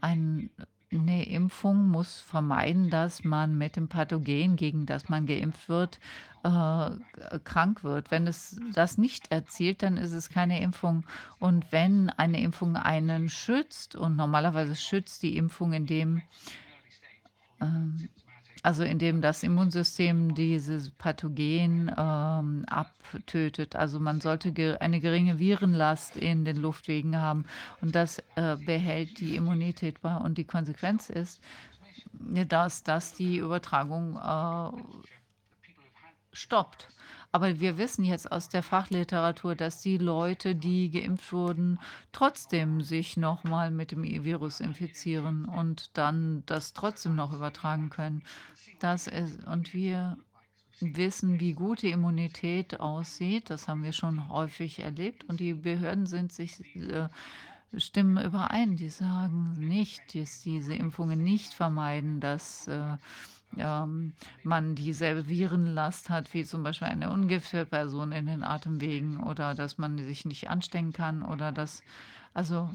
Ein 0.03 0.51
eine 0.92 1.26
Impfung 1.26 1.88
muss 1.88 2.21
vermeiden, 2.21 2.90
dass 2.90 3.24
man 3.24 3.56
mit 3.56 3.76
dem 3.76 3.88
Pathogen, 3.88 4.56
gegen 4.56 4.85
das 4.85 5.08
man 5.08 5.24
geimpft 5.24 5.71
wird, 5.71 5.99
äh, 6.42 7.39
krank 7.44 7.85
wird. 7.85 8.10
Wenn 8.10 8.26
es 8.26 8.60
das 8.75 8.99
nicht 8.99 9.31
erzielt, 9.31 9.83
dann 9.83 9.97
ist 9.97 10.12
es 10.12 10.28
keine 10.28 10.60
Impfung. 10.60 11.05
Und 11.39 11.71
wenn 11.71 12.10
eine 12.10 12.41
Impfung 12.41 12.76
einen 12.76 13.28
schützt, 13.28 13.97
und 13.97 14.17
normalerweise 14.17 14.76
schützt 14.76 15.23
die 15.23 15.37
Impfung, 15.37 15.73
indem 15.73 16.23
ähm, 17.60 18.08
also 18.62 18.85
indem 18.85 19.21
das 19.21 19.42
Immunsystem 19.42 20.35
dieses 20.35 20.91
Pathogen 20.91 21.91
ähm, 21.97 22.65
abtötet. 22.69 23.75
Also 23.75 23.99
man 23.99 24.21
sollte 24.21 24.53
ge 24.53 24.76
eine 24.78 25.01
geringe 25.01 25.41
Virenlast 25.41 26.17
in 26.17 26.44
den 26.44 26.58
Luftwegen 26.58 27.17
haben 27.17 27.44
und 27.81 27.94
das 27.97 28.23
äh, 28.37 28.57
behält 28.57 29.19
die 29.19 29.35
Immunität 29.35 30.01
bei. 30.01 30.17
Und 30.17 30.39
die 30.39 30.44
Konsequenz 30.44 31.10
ist, 31.10 31.41
dass 32.12 32.85
das 32.85 33.15
die 33.15 33.39
Übertragung 33.39 34.17
äh, 34.17 34.71
stoppt. 36.33 36.89
Aber 37.31 37.61
wir 37.61 37.79
wissen 37.79 38.05
jetzt 38.05 38.31
aus 38.31 38.51
der 38.51 38.63
Fachliteratur, 38.63 39.55
dass 39.55 39.81
die 39.81 39.97
Leute, 39.97 40.55
die 40.55 40.91
geimpft 40.91 41.33
wurden, 41.33 41.79
trotzdem 42.13 42.83
sich 42.83 43.17
nochmal 43.17 43.71
mit 43.71 43.91
dem 43.91 44.03
Virus 44.03 44.61
infizieren 44.61 45.47
und 45.47 45.91
dann 45.97 46.43
das 46.45 46.75
trotzdem 46.75 47.15
noch 47.15 47.33
übertragen 47.33 47.89
können. 47.89 48.23
Das 48.81 49.07
ist, 49.07 49.47
und 49.47 49.73
wir 49.73 50.19
wissen, 50.81 51.41
wie 51.41 51.55
gut 51.55 51.83
die 51.83 51.91
Immunität 51.91 52.81
aussieht. 52.81 53.51
Das 53.51 53.69
haben 53.69 53.83
wir 53.83 53.93
schon 53.93 54.29
häufig 54.29 54.81
erlebt. 54.81 55.25
Und 55.25 55.41
die 55.41 55.55
Behörden 55.55 56.07
sind 56.07 56.33
sich 56.33 56.59
äh, 56.77 57.09
stimmen 57.77 58.23
überein. 58.23 58.77
Die 58.77 58.89
sagen 58.89 59.55
nicht, 59.59 60.15
dass 60.15 60.43
diese 60.43 60.75
Impfungen 60.75 61.23
nicht 61.23 61.55
vermeiden, 61.55 62.21
dass 62.21 62.67
äh, 62.67 62.97
ähm, 63.56 64.12
man 64.42 64.74
dieselbe 64.74 65.28
Virenlast 65.28 66.10
hat 66.10 66.33
wie 66.35 66.44
zum 66.44 66.62
Beispiel 66.62 66.88
eine 66.88 67.10
ungeimpfte 67.10 67.67
Person 67.67 68.12
in 68.12 68.26
den 68.26 68.44
Atemwegen 68.44 69.22
oder 69.22 69.54
dass 69.54 69.78
man 69.78 69.99
sich 69.99 70.24
nicht 70.24 70.51
anstecken 70.51 70.92
kann 70.92 71.22
oder 71.22 71.52
dass, 71.52 71.83
also 72.35 72.70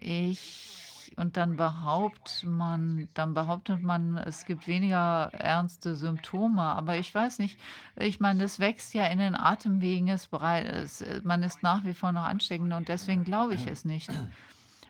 ich 0.00 0.82
und 1.16 1.36
dann 1.36 1.56
behauptet 1.56 2.44
man, 2.44 3.08
dann 3.14 3.34
behauptet 3.34 3.82
man, 3.82 4.16
es 4.18 4.44
gibt 4.44 4.66
weniger 4.66 5.30
ernste 5.32 5.94
Symptome. 5.94 6.62
Aber 6.62 6.96
ich 6.96 7.14
weiß 7.14 7.38
nicht, 7.38 7.58
ich 7.96 8.20
meine, 8.20 8.42
das 8.42 8.58
wächst 8.60 8.94
ja 8.94 9.06
in 9.06 9.18
den 9.18 9.34
Atemwegen, 9.34 10.08
ist 10.08 10.30
bereit, 10.30 10.66
es, 10.66 11.04
man 11.22 11.42
ist 11.42 11.62
nach 11.62 11.84
wie 11.84 11.94
vor 11.94 12.12
noch 12.12 12.24
ansteckend 12.24 12.72
und 12.72 12.88
deswegen 12.88 13.24
glaube 13.24 13.54
ich 13.54 13.66
es 13.66 13.84
nicht. 13.84 14.10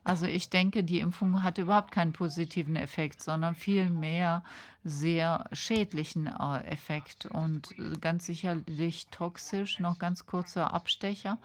Also 0.04 0.26
ich 0.26 0.51
denke, 0.51 0.83
die 0.83 1.01
Impfung 1.01 1.42
hat 1.42 1.58
überhaupt 1.58 1.92
keinen 1.92 2.12
positiven 2.12 2.76
Effekt, 2.76 3.22
sondern 3.22 3.54
vielmehr 3.54 4.42
sehr 4.85 5.44
schädlichen 5.52 6.26
äh, 6.26 6.65
Effekt 6.65 7.26
und 7.26 7.74
ganz 8.01 8.26
sicherlich 8.26 9.06
toxisch. 9.08 9.78
Noch 9.78 9.99
ganz 9.99 10.26
kurzer 10.26 10.74
Abstecher. 10.74 11.38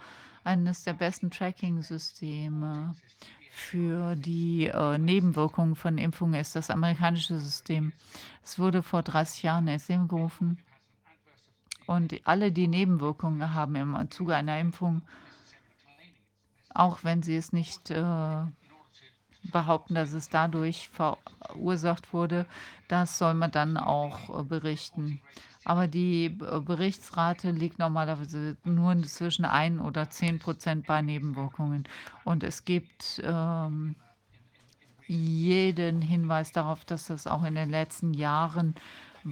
Eines 0.43 0.83
der 0.83 0.93
besten 0.93 1.29
Tracking-Systeme 1.29 2.95
für 3.51 4.15
die 4.15 4.67
äh, 4.67 4.97
Nebenwirkungen 4.97 5.75
von 5.75 5.97
Impfungen 5.97 6.39
ist 6.39 6.55
das 6.55 6.69
amerikanische 6.69 7.39
System. 7.39 7.91
Es 8.43 8.57
wurde 8.57 8.81
vor 8.81 9.03
30 9.03 9.43
Jahren 9.43 9.67
ins 9.67 9.87
Leben 9.87 10.07
gerufen. 10.07 10.57
Und 11.85 12.15
alle, 12.25 12.51
die 12.51 12.67
Nebenwirkungen 12.67 13.53
haben 13.53 13.75
im 13.75 14.11
Zuge 14.11 14.35
einer 14.35 14.59
Impfung, 14.59 15.03
auch 16.77 17.03
wenn 17.03 17.23
sie 17.23 17.35
es 17.35 17.53
nicht 17.53 17.89
äh, 17.89 18.43
behaupten, 19.43 19.95
dass 19.95 20.13
es 20.13 20.29
dadurch 20.29 20.89
verursacht 20.89 22.13
wurde, 22.13 22.45
das 22.87 23.17
soll 23.17 23.33
man 23.33 23.51
dann 23.51 23.77
auch 23.77 24.39
äh, 24.39 24.43
berichten. 24.43 25.19
Aber 25.65 25.87
die 25.87 26.25
äh, 26.25 26.59
Berichtsrate 26.59 27.51
liegt 27.51 27.79
normalerweise 27.79 28.57
nur 28.63 29.01
zwischen 29.03 29.43
1 29.43 29.81
oder 29.81 30.09
10 30.09 30.39
Prozent 30.39 30.87
bei 30.87 31.01
Nebenwirkungen. 31.01 31.87
Und 32.23 32.43
es 32.43 32.63
gibt 32.63 33.21
ähm, 33.23 33.95
jeden 35.07 36.01
Hinweis 36.01 36.51
darauf, 36.51 36.85
dass 36.85 37.07
das 37.07 37.27
auch 37.27 37.43
in 37.43 37.55
den 37.55 37.69
letzten 37.69 38.13
Jahren 38.13 38.75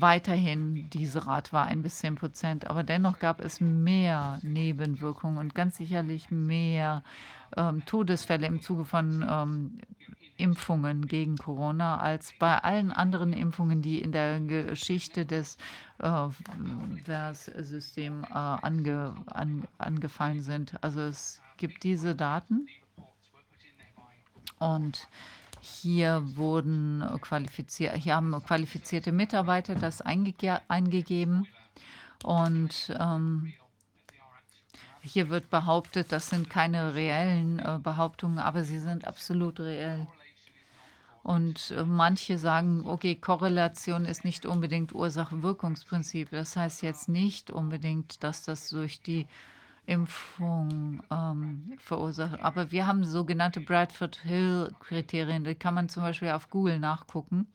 weiterhin 0.01 0.90
diese 0.90 1.26
Rate 1.26 1.53
war, 1.53 1.67
1 1.67 1.83
bis 1.83 1.99
10 1.99 2.15
Prozent. 2.15 2.69
Aber 2.69 2.83
dennoch 2.83 3.19
gab 3.19 3.40
es 3.40 3.61
mehr 3.61 4.40
Nebenwirkungen 4.44 5.38
und 5.38 5.56
ganz 5.56 5.78
sicherlich 5.78 6.29
mehr 6.31 7.03
ähm, 7.56 7.85
Todesfälle 7.85 8.45
im 8.47 8.61
Zuge 8.61 8.83
von 8.83 9.26
ähm, 9.29 9.79
Impfungen 10.38 11.08
gegen 11.08 11.38
Corona 11.38 11.97
als 11.97 12.33
bei 12.40 12.58
allen 12.58 12.92
anderen 12.92 13.31
Impfungen, 13.31 13.81
die 13.81 14.01
in 14.01 14.11
der 14.11 14.42
Geschichte 14.42 15.26
des 15.26 15.58
äh, 15.99 16.28
Systems 17.33 18.28
äh, 18.29 18.33
ange, 18.33 19.15
an, 19.28 19.63
angefallen 19.78 20.42
sind. 20.42 20.74
Also 20.83 21.01
es 21.01 21.42
gibt 21.56 21.83
diese 21.83 22.15
Daten 22.15 22.67
und 24.60 25.08
hier 25.65 26.22
wurden 26.35 27.03
qualifiziert, 27.22 27.96
hier 27.96 28.15
haben 28.15 28.31
qualifizierte 28.44 29.12
Mitarbeiter 29.12 29.76
das 29.76 30.01
eingege 30.01 30.62
eingegeben 30.67 31.48
und 32.24 32.96
ähm, 32.99 33.53
hier 35.01 35.30
wird 35.30 35.49
behauptet, 35.49 36.12
das 36.12 36.30
sind 36.30 36.49
keine 36.49 36.96
reellen 36.96 37.60
äh, 37.60 37.80
Behauptungen, 37.81 38.40
aber 38.40 38.64
sie 38.64 38.80
sind 38.80 39.06
absolut 39.06 39.60
reell. 39.60 40.08
Und 41.22 41.72
äh, 41.72 41.83
manche 41.83 42.38
sagen, 42.38 42.83
okay, 42.85 43.15
Korrelation 43.15 44.06
ist 44.06 44.26
nicht 44.26 44.46
unbedingt 44.46 44.94
Ursache-Wirkungsprinzip. 44.94 46.30
Das 46.31 46.56
heißt 46.56 46.81
jetzt 46.81 47.10
nicht 47.10 47.51
unbedingt, 47.51 48.24
dass 48.24 48.44
das 48.44 48.69
durch 48.69 49.01
die 49.01 49.28
Impfung 49.85 51.01
ähm, 51.11 51.73
verursacht. 51.77 52.41
Aber 52.41 52.71
wir 52.71 52.87
haben 52.87 53.05
sogenannte 53.05 53.59
Bradford 53.61 54.17
Hill-Kriterien, 54.23 55.43
die 55.43 55.55
kann 55.55 55.73
man 55.73 55.89
zum 55.89 56.03
Beispiel 56.03 56.29
auf 56.29 56.49
Google 56.49 56.79
nachgucken. 56.79 57.47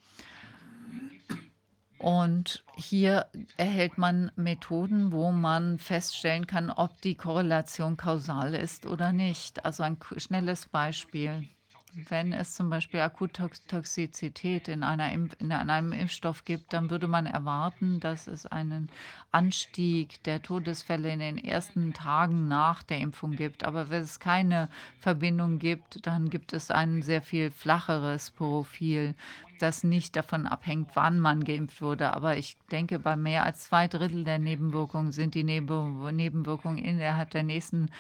Und 1.99 2.65
hier 2.77 3.27
erhält 3.59 3.99
man 3.99 4.33
Methoden, 4.35 5.13
wo 5.13 5.33
man 5.33 5.79
feststellen 5.79 6.47
kann, 6.47 6.71
ob 6.71 6.99
die 7.03 7.15
Korrelation 7.15 7.99
kausal 7.99 8.55
ist 8.55 8.87
oder 8.87 9.13
nicht. 9.13 9.67
Also 9.67 9.83
ein 9.83 9.99
schnelles 10.17 10.67
Beispiel. 10.67 11.47
Wenn 11.93 12.33
es 12.33 12.55
zum 12.55 12.71
Beispiel 12.71 13.01
Akuttoxizität 13.01 14.69
in, 14.69 14.85
einer 14.85 15.13
Impf 15.13 15.35
in 15.41 15.51
einem 15.51 15.93
Impfstoff 15.93 16.45
gibt, 16.45 16.73
dann 16.73 16.89
würde 16.89 17.09
man 17.09 17.27
erwarten, 17.27 17.99
dass 17.99 18.29
es 18.29 18.47
einen 18.47 18.91
Anstieg 19.33 20.23
der 20.23 20.41
Todesfälle 20.41 21.13
in 21.13 21.19
den 21.19 21.39
ersten 21.39 21.93
Tagen 21.93 22.47
nach 22.47 22.85
der 22.85 22.99
Impfung 22.99 23.33
gibt. 23.33 23.65
Aber 23.65 23.91
wenn 23.91 24.03
es 24.03 24.21
keine 24.21 24.69
Verbindung 25.01 25.59
gibt, 25.59 26.07
dann 26.07 26.31
gibt 26.31 26.53
es 26.53 26.71
ein 26.71 27.03
sehr 27.03 27.23
viel 27.23 27.51
flacheres 27.51 28.31
Profil, 28.31 29.17
das 29.59 29.83
nicht 29.83 30.15
davon 30.15 30.47
abhängt, 30.47 30.91
wann 30.95 31.19
man 31.19 31.43
geimpft 31.45 31.83
wurde. 31.83 32.15
Aber 32.15 32.37
ich 32.37 32.57
denke, 32.71 33.01
bei 33.01 33.17
mehr 33.17 33.45
als 33.45 33.65
zwei 33.65 33.89
Drittel 33.89 34.23
der 34.25 34.39
Nebenwirkungen 34.39 35.13
sind 35.13 35.35
die 35.35 35.45
Nebenwirkungen 35.45 36.79
innerhalb 36.79 37.31
der 37.31 37.43
nächsten 37.43 37.91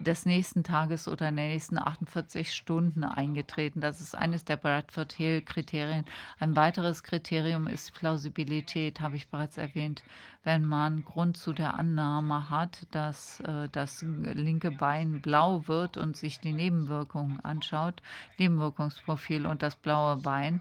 des 0.00 0.26
nächsten 0.26 0.64
Tages 0.64 1.06
oder 1.06 1.28
in 1.28 1.36
den 1.36 1.50
nächsten 1.50 1.78
48 1.78 2.52
Stunden 2.52 3.04
eingetreten. 3.04 3.80
Das 3.80 4.00
ist 4.00 4.16
eines 4.16 4.44
der 4.44 4.56
Bradford 4.56 5.12
Hill-Kriterien. 5.12 6.04
Ein 6.40 6.56
weiteres 6.56 7.02
Kriterium 7.02 7.68
ist 7.68 7.94
Plausibilität, 7.94 9.00
habe 9.00 9.16
ich 9.16 9.28
bereits 9.28 9.56
erwähnt. 9.56 10.02
Wenn 10.42 10.64
man 10.64 11.04
Grund 11.04 11.36
zu 11.36 11.52
der 11.52 11.78
Annahme 11.78 12.50
hat, 12.50 12.86
dass 12.90 13.40
äh, 13.40 13.68
das 13.70 14.02
linke 14.02 14.70
Bein 14.70 15.22
blau 15.22 15.66
wird 15.68 15.96
und 15.96 16.16
sich 16.16 16.40
die 16.40 16.52
Nebenwirkungen 16.52 17.40
anschaut, 17.40 18.02
Nebenwirkungsprofil 18.38 19.46
und 19.46 19.62
das 19.62 19.76
blaue 19.76 20.16
Bein, 20.16 20.60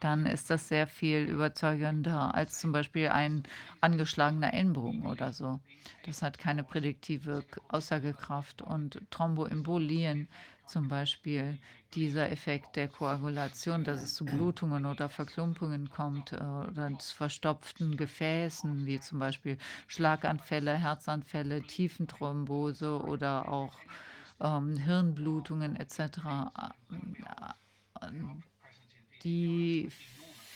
dann 0.00 0.26
ist 0.26 0.50
das 0.50 0.68
sehr 0.68 0.86
viel 0.86 1.24
überzeugender 1.24 2.34
als 2.34 2.58
zum 2.58 2.72
Beispiel 2.72 3.08
ein 3.08 3.44
angeschlagener 3.80 4.52
Ellenbogen 4.54 5.06
oder 5.06 5.32
so. 5.32 5.60
Das 6.02 6.22
hat 6.22 6.38
keine 6.38 6.64
prädiktive 6.64 7.44
Aussagekraft. 7.68 8.62
Und 8.62 9.00
Thromboembolien 9.10 10.28
zum 10.66 10.88
Beispiel, 10.88 11.58
dieser 11.94 12.30
Effekt 12.30 12.76
der 12.76 12.88
Koagulation, 12.88 13.84
dass 13.84 14.02
es 14.02 14.14
zu 14.14 14.28
Blutungen 14.28 14.84
oder 14.86 15.08
Verklumpungen 15.08 15.88
kommt 15.88 16.32
äh, 16.32 16.36
oder 16.36 16.98
zu 16.98 17.16
verstopften 17.16 17.96
Gefäßen, 17.96 18.84
wie 18.86 19.00
zum 19.00 19.18
Beispiel 19.18 19.56
Schlaganfälle, 19.86 20.74
Herzanfälle, 20.76 21.64
Tiefenthrombose 21.66 23.00
oder 23.02 23.48
auch 23.48 23.84
ähm, 24.40 24.76
Hirnblutungen 24.78 25.76
etc 25.76 26.18
die 29.24 29.90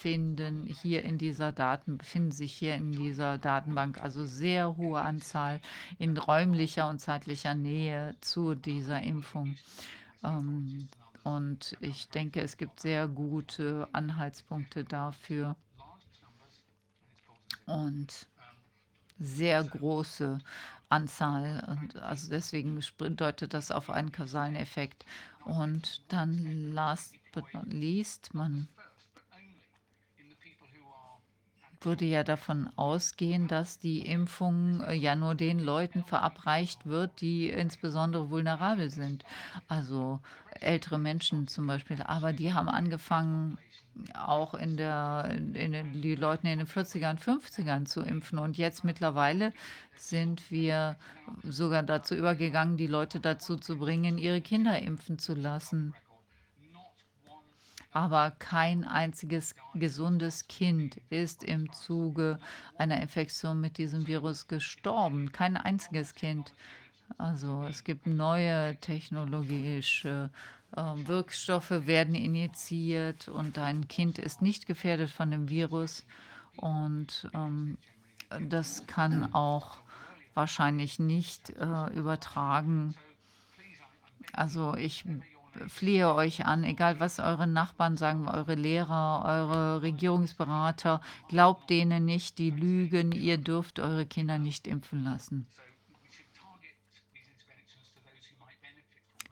finden 0.02 0.66
hier 0.66 1.04
in 1.04 1.16
dieser 1.16 1.52
Daten, 1.52 1.98
befinden 1.98 2.32
sich 2.32 2.52
hier 2.52 2.74
in 2.74 2.90
dieser 2.90 3.38
Datenbank, 3.38 4.02
also 4.02 4.26
sehr 4.26 4.76
hohe 4.76 5.00
Anzahl 5.00 5.60
in 5.98 6.16
räumlicher 6.16 6.88
und 6.88 6.98
zeitlicher 6.98 7.54
Nähe 7.54 8.16
zu 8.20 8.56
dieser 8.56 9.00
Impfung. 9.00 9.56
Ähm, 10.24 10.88
und 11.22 11.76
ich 11.80 12.08
denke, 12.08 12.40
es 12.40 12.56
gibt 12.56 12.80
sehr 12.80 13.06
gute 13.06 13.88
Anhaltspunkte 13.92 14.82
dafür 14.84 15.54
und 17.66 18.26
sehr 19.20 19.62
große 19.62 20.38
Anzahl. 20.88 21.64
Und 21.68 21.96
also 22.02 22.28
deswegen 22.28 22.80
deutet 22.98 23.54
das 23.54 23.70
auf 23.70 23.88
einen 23.88 24.10
kausalen 24.10 24.56
Effekt. 24.56 25.04
Und 25.44 26.02
dann 26.08 26.72
last 26.72 27.14
but 27.32 27.44
not 27.54 27.72
least, 27.72 28.34
man 28.34 28.68
würde 31.84 32.04
ja 32.04 32.22
davon 32.24 32.70
ausgehen, 32.76 33.48
dass 33.48 33.78
die 33.78 34.06
Impfung 34.06 34.81
äh, 34.82 34.94
ja 34.94 35.16
nur 35.16 35.34
den 35.34 35.58
Leuten 35.58 36.04
verabreicht 36.04 36.86
wird, 36.86 37.20
die 37.20 37.48
insbesondere 37.48 38.31
vulnerabel 38.31 38.90
sind. 38.90 39.24
Also 39.68 40.20
ältere 40.60 40.98
Menschen 40.98 41.48
zum 41.48 41.66
Beispiel. 41.66 42.00
Aber 42.02 42.32
die 42.32 42.52
haben 42.52 42.68
angefangen, 42.68 43.58
auch 44.15 44.54
in 44.54 44.76
der, 44.76 45.28
in 45.31 45.72
den, 45.72 46.00
die 46.00 46.15
Leute 46.15 46.48
in 46.48 46.58
den 46.58 46.66
40ern, 46.66 47.18
50ern 47.18 47.84
zu 47.84 48.00
impfen. 48.00 48.38
Und 48.38 48.56
jetzt 48.56 48.84
mittlerweile 48.84 49.52
sind 49.97 50.50
wir 50.50 50.97
sogar 51.44 51.82
dazu 51.82 52.15
übergegangen, 52.15 52.76
die 52.76 52.86
Leute 52.86 53.20
dazu 53.20 53.56
zu 53.56 53.78
bringen, 53.78 54.16
ihre 54.16 54.40
Kinder 54.40 54.78
impfen 54.81 55.18
zu 55.18 55.34
lassen. 55.34 55.94
Aber 57.92 58.31
kein 58.39 58.85
einziges 58.85 59.55
gesundes 59.75 60.49
Kind 60.49 60.97
ist 61.10 61.44
im 61.44 61.71
Zuge 61.73 62.39
einer 62.78 63.01
Infektion 63.01 63.60
mit 63.60 63.76
diesem 63.76 64.07
Virus 64.07 64.49
gestorben. 64.49 65.31
Kein 65.33 65.58
einziges 65.58 66.15
Kind. 66.15 66.55
Also 67.19 67.65
es 67.65 67.85
gibt 67.85 68.07
neue 68.07 68.76
technologische 68.76 70.31
äh, 70.75 70.81
Wirkstoffe, 70.81 71.71
werden 71.71 72.15
injiziert 72.15 73.28
und 73.28 73.58
ein 73.58 73.89
Kind 73.89 74.19
ist 74.19 74.41
nicht 74.41 74.67
gefährdet 74.67 75.10
von 75.10 75.31
dem 75.31 75.51
Virus. 75.51 76.07
Und 76.57 77.31
ähm, 77.35 77.76
das 78.41 78.87
kann 78.87 79.35
auch 79.35 79.76
wahrscheinlich 80.35 80.99
nicht 80.99 81.51
äh, 81.51 81.92
übertragen. 81.92 82.94
Also 84.33 84.75
ich 84.76 85.05
flehe 85.68 86.15
euch 86.15 86.47
an, 86.47 86.65
egal 86.65 87.01
was 87.01 87.18
eure 87.18 87.47
Nachbarn 87.47 87.97
sagen, 87.97 88.28
eure 88.28 88.54
Lehrer, 88.54 89.24
eure 89.24 89.83
Regierungsberater, 89.83 91.01
glaubt 91.28 91.70
denen 91.70 92.04
nicht, 92.04 92.38
die 92.38 92.51
lügen, 92.51 93.12
ihr 93.12 93.38
dürft 93.38 93.78
eure 93.78 94.06
Kinder 94.06 94.38
nicht 94.38 94.67
impfen 94.67 95.04
lassen. 95.04 95.47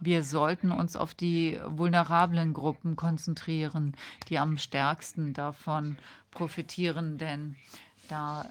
Wir 0.03 0.25
sollten 0.25 0.73
uns 0.73 0.97
auf 0.97 1.13
die 1.15 1.61
vulnerablen 1.67 2.55
Gruppen 2.55 2.97
konzentrieren, 2.97 3.95
die 4.29 4.39
am 4.39 4.57
stärksten 4.57 5.35
davon 5.35 5.99
profitieren, 6.31 7.19
denn 7.19 7.57
da 8.09 8.49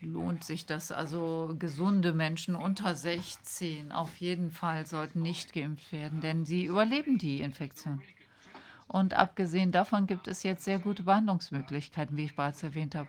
lohnt 0.00 0.44
sich 0.44 0.66
das. 0.66 0.92
Also 0.92 1.54
gesunde 1.58 2.12
Menschen 2.12 2.54
unter 2.54 2.94
16 2.94 3.92
auf 3.92 4.16
jeden 4.16 4.50
Fall 4.50 4.86
sollten 4.86 5.22
nicht 5.22 5.52
geimpft 5.52 5.92
werden, 5.92 6.20
denn 6.20 6.44
sie 6.44 6.64
überleben 6.64 7.18
die 7.18 7.40
Infektion. 7.40 8.02
Und 8.86 9.14
abgesehen 9.14 9.70
davon 9.70 10.06
gibt 10.06 10.28
es 10.28 10.42
jetzt 10.42 10.64
sehr 10.64 10.78
gute 10.78 11.02
Behandlungsmöglichkeiten, 11.02 12.16
wie 12.16 12.24
ich 12.24 12.36
bereits 12.36 12.62
erwähnt 12.62 12.94
habe. 12.94 13.08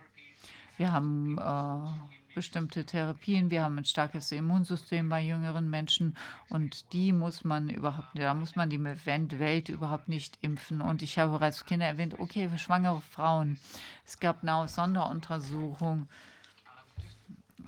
Wir 0.76 0.92
haben 0.92 1.38
äh, 1.38 2.34
bestimmte 2.34 2.84
Therapien, 2.84 3.50
wir 3.50 3.64
haben 3.64 3.78
ein 3.78 3.84
starkes 3.84 4.30
Immunsystem 4.32 5.08
bei 5.08 5.22
jüngeren 5.22 5.68
Menschen 5.68 6.16
und 6.48 6.92
die 6.92 7.12
muss 7.12 7.44
man 7.44 7.70
überhaupt, 7.70 8.08
da 8.14 8.34
muss 8.34 8.56
man 8.56 8.70
die 8.70 8.82
Welt 8.82 9.68
überhaupt 9.68 10.08
nicht 10.08 10.38
impfen. 10.42 10.80
Und 10.80 11.02
ich 11.02 11.18
habe 11.18 11.32
bereits 11.32 11.64
Kinder 11.64 11.86
erwähnt, 11.86 12.18
okay, 12.18 12.48
für 12.48 12.58
schwangere 12.58 13.00
Frauen. 13.00 13.58
Es 14.06 14.20
gab 14.20 14.42
eine 14.42 14.68
Sonderuntersuchung 14.68 16.08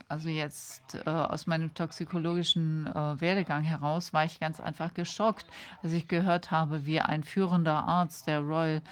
also 0.08 0.28
jetzt 0.28 0.94
äh, 1.06 1.10
aus 1.10 1.46
meinem 1.46 1.74
toxikologischen 1.74 2.86
äh, 2.86 3.20
Werdegang 3.20 3.62
heraus 3.62 4.12
war 4.12 4.24
ich 4.24 4.40
ganz 4.40 4.60
einfach 4.60 4.94
geschockt, 4.94 5.46
als 5.82 5.92
ich 5.92 6.08
gehört 6.08 6.50
habe, 6.50 6.86
wie 6.86 7.00
ein 7.00 7.24
führender 7.24 7.84
Arzt 7.84 8.26
der 8.26 8.40
Royal, 8.40 8.82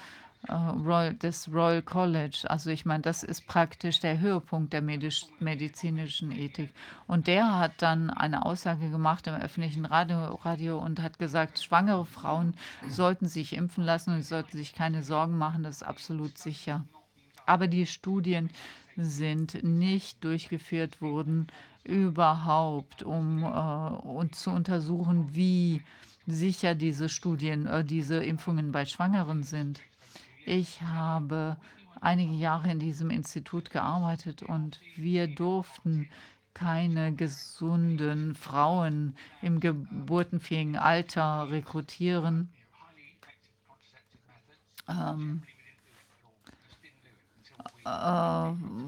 äh, 0.48 0.52
Royal 0.52 1.14
des 1.14 1.52
Royal 1.52 1.82
College, 1.82 2.44
also 2.48 2.70
ich 2.70 2.84
meine, 2.86 3.02
das 3.02 3.22
ist 3.22 3.46
praktisch 3.46 4.00
der 4.00 4.20
Höhepunkt 4.20 4.72
der 4.72 4.82
medisch, 4.82 5.26
medizinischen 5.38 6.32
Ethik. 6.32 6.72
Und 7.06 7.26
der 7.26 7.58
hat 7.58 7.72
dann 7.78 8.10
eine 8.10 8.44
Aussage 8.44 8.90
gemacht 8.90 9.26
im 9.26 9.34
öffentlichen 9.34 9.84
Radio, 9.84 10.34
Radio 10.44 10.78
und 10.78 11.02
hat 11.02 11.18
gesagt, 11.18 11.62
schwangere 11.62 12.06
Frauen 12.06 12.54
sollten 12.88 13.28
sich 13.28 13.54
impfen 13.54 13.84
lassen 13.84 14.14
und 14.14 14.22
sollten 14.22 14.56
sich 14.56 14.74
keine 14.74 15.02
Sorgen 15.02 15.36
machen, 15.36 15.62
das 15.62 15.76
ist 15.76 15.82
absolut 15.82 16.38
sicher. 16.38 16.84
Aber 17.46 17.66
die 17.66 17.86
Studien 17.86 18.50
sind 19.04 19.62
nicht 19.62 20.22
durchgeführt 20.24 21.00
worden, 21.00 21.46
überhaupt, 21.84 23.02
um 23.02 23.42
äh, 23.44 24.30
zu 24.32 24.50
untersuchen, 24.50 25.34
wie 25.34 25.82
sicher 26.26 26.74
diese 26.74 27.08
Studien, 27.08 27.66
äh, 27.66 27.84
diese 27.84 28.22
Impfungen 28.22 28.72
bei 28.72 28.84
Schwangeren 28.84 29.42
sind. 29.42 29.80
Ich 30.46 30.82
habe 30.82 31.56
einige 32.00 32.34
Jahre 32.34 32.70
in 32.70 32.78
diesem 32.78 33.10
Institut 33.10 33.70
gearbeitet 33.70 34.42
und 34.42 34.80
wir 34.96 35.26
durften 35.26 36.08
keine 36.54 37.14
gesunden 37.14 38.34
Frauen 38.34 39.16
im 39.40 39.60
geburtenfähigen 39.60 40.76
Alter 40.76 41.50
rekrutieren. 41.50 42.50
Ähm, 44.88 45.42
äh, 45.44 45.59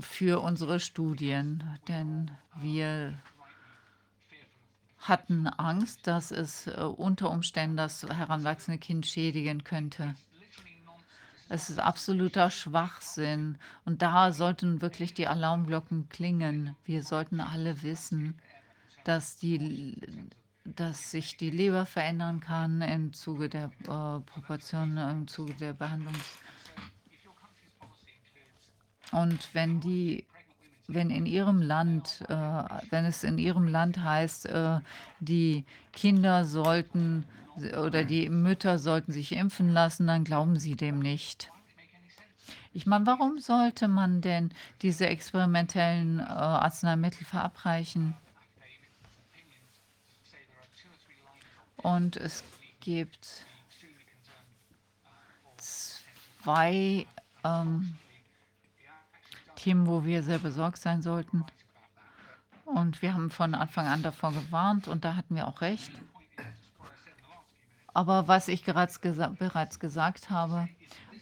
für 0.01 0.41
unsere 0.41 0.81
Studien, 0.81 1.63
denn 1.89 2.31
wir 2.61 3.15
hatten 5.03 5.49
Angst, 5.49 6.07
dass 6.07 6.31
es 6.31 6.69
äh, 6.69 6.81
unter 6.81 7.31
Umständen 7.31 7.77
das 7.77 8.05
heranwachsende 8.05 8.79
Kind 8.79 9.07
schädigen 9.07 9.65
könnte. 9.65 10.15
Es 11.49 11.69
ist 11.69 11.81
absoluter 11.81 12.51
Schwachsinn. 12.51 13.59
Und 13.85 14.01
da 14.01 14.33
sollten 14.33 14.81
wirklich 14.81 15.13
die 15.13 15.27
Alarmglocken 15.27 16.09
klingen. 16.09 16.77
Wir 16.85 17.03
sollten 17.03 17.41
alle 17.41 17.83
wissen, 17.83 18.39
dass, 19.05 19.37
die, 19.37 20.01
dass 20.65 21.11
sich 21.11 21.37
die 21.37 21.51
Leber 21.51 21.85
verändern 21.85 22.41
kann 22.41 22.81
im 22.81 23.13
Zuge 23.13 23.49
der 23.49 23.67
äh, 23.83 24.21
Proportionen, 24.21 24.97
im 25.11 25.29
Zuge 25.29 25.55
der 25.55 25.75
Behandlung. 25.75 26.15
Und 29.13 29.49
wenn 29.53 29.81
die 29.81 30.25
wenn 30.89 31.11
in 31.11 31.27
ihrem 31.27 31.63
Land, 31.63 32.23
äh, 32.29 32.35
wenn 32.91 33.05
es 33.05 33.25
in 33.25 33.39
ihrem 33.39 33.69
Land 33.69 33.99
heißt, 34.03 34.47
äh, 34.47 34.81
die 35.21 35.65
Kinder 35.93 36.45
sollten 36.45 37.25
oder 37.57 38.05
die 38.05 38.29
Mütter 38.29 38.79
sollten 38.79 39.13
sich 39.13 39.33
impfen 39.33 39.73
lassen, 39.73 40.07
dann 40.07 40.25
glauben 40.25 40.59
sie 40.59 40.75
dem 40.75 40.99
nicht. 40.99 41.51
Ich 42.75 42.87
meine, 42.87 43.07
warum 43.07 43.39
sollte 43.39 43.87
man 43.87 44.23
denn 44.23 44.53
diese 44.81 45.07
experimentellen 45.07 46.21
äh, 46.21 46.23
Arzneimittel 46.23 47.27
verabreichen? 47.27 48.15
Und 51.77 52.17
es 52.17 52.43
gibt 52.81 53.45
zwei 55.59 57.07
ähm, 57.45 57.99
Themen, 59.63 59.87
wo 59.87 60.05
wir 60.05 60.25
sehr 60.25 60.39
besorgt 60.39 60.79
sein 60.79 61.03
sollten. 61.03 61.45
Und 62.65 63.01
wir 63.01 63.15
haben 63.15 63.31
von 63.31 63.55
Anfang 63.55 63.87
an 63.87 64.03
davor 64.03 64.33
gewarnt 64.33 64.89
und 64.89 65.05
da 65.05 65.15
hatten 65.15 65.37
wir 65.37 65.47
auch 65.47 65.61
recht. 65.61 65.93
Aber 67.95 68.27
was 68.27 68.49
ich 68.49 68.65
bereits, 68.65 69.01
gesa 69.01 69.29
bereits 69.29 69.79
gesagt 69.79 70.31
habe, 70.31 70.69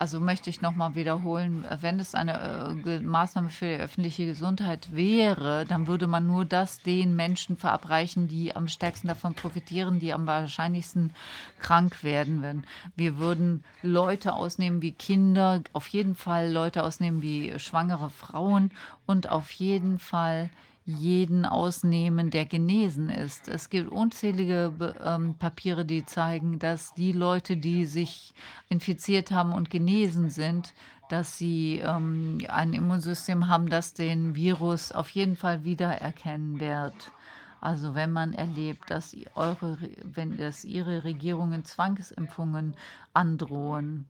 also 0.01 0.19
möchte 0.19 0.49
ich 0.49 0.63
noch 0.63 0.75
mal 0.75 0.95
wiederholen, 0.95 1.67
wenn 1.83 2.01
es 2.01 2.15
eine 2.15 2.75
äh, 2.87 3.01
Maßnahme 3.01 3.51
für 3.51 3.67
die 3.67 3.83
öffentliche 3.83 4.25
Gesundheit 4.25 4.89
wäre, 4.93 5.67
dann 5.67 5.87
würde 5.89 6.07
man 6.07 6.27
nur 6.27 6.47
das 6.47 6.81
den 6.81 7.15
Menschen 7.15 7.59
verabreichen, 7.59 8.27
die 8.27 8.57
am 8.57 8.67
stärksten 8.67 9.09
davon 9.09 9.35
profitieren, 9.35 10.01
die 10.01 10.15
am 10.15 10.27
wahrscheinlichsten 10.27 11.13
krank 11.59 12.03
werden. 12.03 12.41
Wenn 12.41 12.65
wir 12.97 13.19
würden 13.19 13.63
Leute 13.83 14.33
ausnehmen 14.33 14.81
wie 14.81 14.93
Kinder, 14.93 15.61
auf 15.75 15.87
jeden 15.89 16.15
Fall 16.15 16.51
Leute 16.51 16.83
ausnehmen 16.83 17.21
wie 17.21 17.59
schwangere 17.59 18.09
Frauen 18.09 18.71
und 19.05 19.29
auf 19.29 19.51
jeden 19.51 19.99
Fall 19.99 20.49
jeden 20.87 21.45
ausnehmen, 21.45 22.31
der 22.31 22.47
genesen 22.47 23.11
ist. 23.11 23.49
Es 23.49 23.71
gibt 23.71 23.93
unzählige 23.93 24.95
ähm, 25.05 25.35
Papiere, 25.35 25.85
die 25.85 26.05
zeigen, 26.05 26.59
dass 26.59 26.95
die 26.95 27.13
Leute, 27.13 27.57
die 27.57 27.87
sich 27.87 28.33
infiziert 28.69 29.31
haben 29.31 29.53
und 29.53 29.71
genesen 29.71 30.31
sind, 30.31 30.75
dass 31.09 31.37
sie 31.37 31.81
ähm, 31.85 32.39
ein 32.49 32.73
Immunsystem 32.73 33.49
haben, 33.49 33.69
das 33.69 33.95
den 33.95 34.35
Virus 34.35 34.93
auf 34.93 35.11
jeden 35.11 35.37
Fall 35.37 35.65
wiedererkennen 35.65 36.61
wird. 36.61 37.13
Also 37.61 37.95
wenn 37.95 38.13
man 38.13 38.33
erlebt, 38.33 38.91
dass 38.91 39.15
eure, 39.35 39.77
wenn 40.03 40.37
das 40.39 40.65
ihre 40.65 41.05
Regierungen 41.05 41.65
Zwangsimpfungen 41.65 42.75
androhen, 43.13 44.07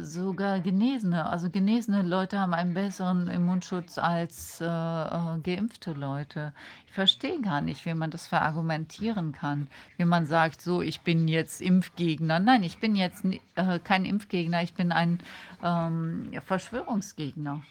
Sogar 0.00 0.60
Genesene, 0.60 1.26
also 1.26 1.50
genesene 1.50 2.02
Leute 2.02 2.38
haben 2.38 2.54
einen 2.54 2.74
besseren 2.74 3.26
Immunschutz 3.28 3.98
als 3.98 4.60
äh, 4.60 4.64
äh, 4.64 5.40
geimpfte 5.42 5.92
Leute. 5.92 6.52
Ich 6.86 6.92
verstehe 6.92 7.40
gar 7.40 7.60
nicht, 7.60 7.84
wie 7.86 7.94
man 7.94 8.10
das 8.10 8.28
verargumentieren 8.28 9.32
kann. 9.32 9.68
Wie 9.96 10.04
man 10.04 10.26
sagt, 10.26 10.60
so, 10.60 10.80
ich 10.80 11.00
bin 11.00 11.26
jetzt 11.26 11.60
Impfgegner. 11.60 12.38
Nein, 12.38 12.62
ich 12.62 12.78
bin 12.78 12.94
jetzt 12.94 13.24
äh, 13.56 13.78
kein 13.80 14.04
Impfgegner, 14.04 14.62
ich 14.62 14.74
bin 14.74 14.92
ein 14.92 15.18
ähm, 15.62 16.30
Verschwörungsgegner. 16.44 17.62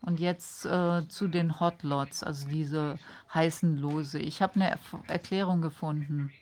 Und 0.00 0.18
jetzt 0.18 0.66
äh, 0.66 1.06
zu 1.06 1.28
den 1.28 1.60
Hotlots, 1.60 2.24
also 2.24 2.48
diese 2.48 2.98
heißen 3.32 3.76
Lose. 3.78 4.18
Ich 4.18 4.42
habe 4.42 4.56
eine 4.56 4.70
er 4.70 4.78
Erklärung 5.06 5.62
gefunden. 5.62 6.32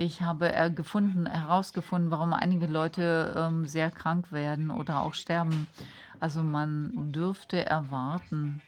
Ich 0.00 0.22
habe 0.22 0.54
äh, 0.54 0.70
gefunden, 0.70 1.26
herausgefunden, 1.26 2.12
warum 2.12 2.32
einige 2.32 2.66
Leute 2.66 3.34
ähm, 3.36 3.66
sehr 3.66 3.90
krank 3.90 4.30
werden 4.30 4.70
oder 4.70 5.02
auch 5.02 5.12
sterben. 5.12 5.66
Also 6.20 6.44
man 6.44 7.10
dürfte 7.10 7.66
erwarten, 7.66 8.62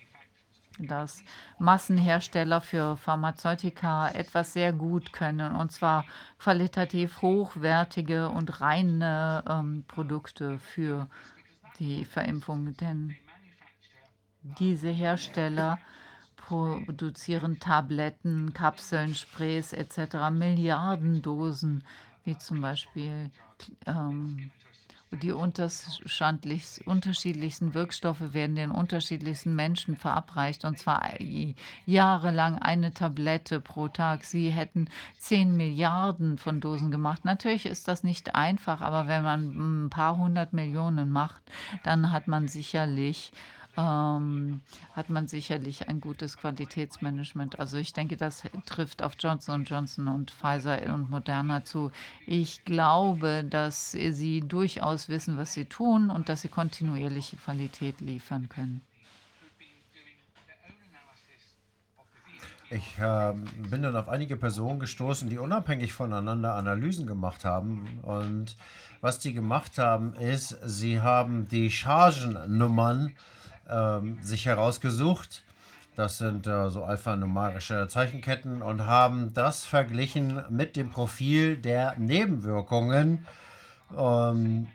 dass 0.81 1.23
Massenhersteller 1.61 2.61
für 2.61 2.97
Pharmazeutika 2.97 4.09
etwas 4.09 4.55
sehr 4.55 4.73
gut 4.73 5.13
können, 5.13 5.55
und 5.55 5.71
zwar 5.71 6.05
qualitativ 6.41 7.23
hochwertige 7.23 8.29
und 8.29 8.61
reine 8.61 9.45
ähm, 9.49 9.85
Produkte 9.87 10.59
für 10.59 11.07
die 11.79 12.07
Verimpfung. 12.07 12.77
Denn 12.77 13.15
diese 14.43 14.89
Hersteller 14.89 15.79
produzieren 16.51 17.61
Tabletten, 17.61 18.53
Kapseln, 18.53 19.15
Sprays 19.15 19.73
etc. 19.73 20.31
Milliarden 20.33 21.23
Dosen, 21.23 21.85
wie 22.25 22.37
zum 22.39 22.61
Beispiel 22.61 23.31
ähm, 23.87 24.51
die 25.13 25.31
unterschiedlichsten 25.33 27.75
Wirkstoffe 27.75 28.33
werden 28.33 28.57
den 28.57 28.71
unterschiedlichsten 28.71 29.57
Menschen 29.57 29.97
verabreicht 29.97 30.65
und 30.65 30.79
zwar 30.79 31.03
jahrelang 31.85 32.59
eine 32.59 32.95
Tablette 32.95 33.61
pro 33.61 33.89
Tag. 33.89 34.23
Sie 34.25 34.51
hätten 34.51 34.89
10 35.19 35.57
Milliarden 35.57 36.39
von 36.39 36.61
Dosen 36.61 36.93
gemacht. 36.93 37.25
Natürlich 37.25 37.67
ist 37.67 37.89
das 37.89 38.05
nicht 38.05 38.37
einfach, 38.37 38.81
aber 38.81 39.09
wenn 39.09 39.25
man 39.25 39.85
ein 39.85 39.91
paar 39.91 40.17
hundert 40.17 40.53
Millionen 40.53 41.11
macht, 41.11 41.43
dann 41.83 42.13
hat 42.13 42.29
man 42.29 42.47
sicherlich 42.47 43.33
ähm, 43.77 44.61
hat 44.95 45.11
man 45.11 45.29
sicherlich 45.29 45.89
ein 45.89 46.01
gutes 46.01 46.37
Qualitätsmanagement. 46.37 47.59
Also 47.59 47.77
ich 47.77 47.93
denke, 47.93 48.17
das 48.17 48.43
trifft 48.67 49.03
auf 49.03 49.15
Johnson 49.19 49.65
Johnson 49.65 50.09
und 50.09 50.31
Pfizer 50.31 50.93
und 50.93 51.11
Moderna 51.11 51.65
zu. 51.65 51.91
Ich 52.27 52.65
glaube, 52.65 53.45
dass 53.49 53.93
sie 53.93 54.41
durchaus 54.41 55.09
wissen, 55.09 55.37
was 55.37 55.55
sie 55.55 55.67
tun 55.67 56.11
und 56.11 56.29
dass 56.29 56.43
sie 56.43 56.49
kontinuierliche 56.49 57.37
Qualität 57.37 58.01
liefern 58.01 58.49
können. 58.49 58.83
Ich 62.73 62.99
äh, 63.01 63.33
bin 63.69 63.83
dann 63.83 63.97
auf 63.97 64.09
einige 64.09 64.37
Personen 64.37 64.79
gestoßen, 64.79 65.29
die 65.29 65.39
unabhängig 65.39 65.93
voneinander 65.93 66.55
Analysen 66.55 67.05
gemacht 67.05 67.45
haben. 67.45 67.99
Und 68.03 68.57
was 69.01 69.19
die 69.19 69.33
gemacht 69.33 69.77
haben, 69.79 70.15
ist, 70.15 70.57
sie 70.65 71.01
haben 71.01 71.49
die 71.49 71.71
Chargennummern 71.71 73.17
ähm, 73.71 74.19
sich 74.23 74.47
herausgesucht. 74.47 75.43
Das 75.97 76.19
sind 76.19 76.47
äh, 76.47 76.71
so 76.71 76.85
alphanumerische 76.85 77.89
Zeichenketten 77.89 78.63
und 78.63 78.87
haben 78.87 79.35
das 79.35 79.65
verglichen 79.65 80.43
mit 80.49 80.77
dem 80.77 80.91
Profil 80.91 81.57
der 81.57 81.95
Nebenwirkungen 81.99 83.27
ähm, 83.97 84.69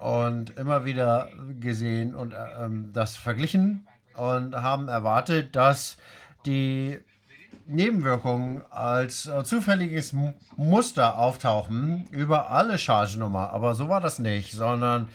und 0.00 0.56
immer 0.58 0.84
wieder 0.84 1.28
gesehen 1.60 2.14
und 2.14 2.32
äh, 2.32 2.64
ähm, 2.64 2.90
das 2.92 3.16
verglichen 3.16 3.86
und 4.16 4.54
haben 4.54 4.88
erwartet, 4.88 5.54
dass 5.56 5.96
die 6.44 6.98
Nebenwirkungen 7.66 8.62
als 8.70 9.26
äh, 9.26 9.42
zufälliges 9.44 10.14
Muster 10.56 11.18
auftauchen 11.18 12.06
über 12.10 12.50
alle 12.50 12.78
Chargennummer. 12.78 13.50
Aber 13.50 13.74
so 13.74 13.88
war 13.88 14.00
das 14.00 14.18
nicht, 14.18 14.52
sondern 14.52 15.08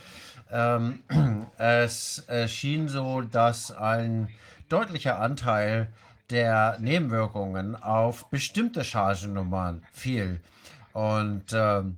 ähm, 0.52 1.04
es 1.58 2.24
schien 2.48 2.88
so, 2.88 3.22
dass 3.22 3.72
ein 3.72 4.30
deutlicher 4.70 5.20
Anteil 5.20 5.88
der 6.30 6.78
Nebenwirkungen 6.80 7.76
auf 7.76 8.30
bestimmte 8.30 8.84
Chargennummern 8.84 9.84
fiel. 9.92 10.40
Und 10.94 11.46
ähm, 11.54 11.98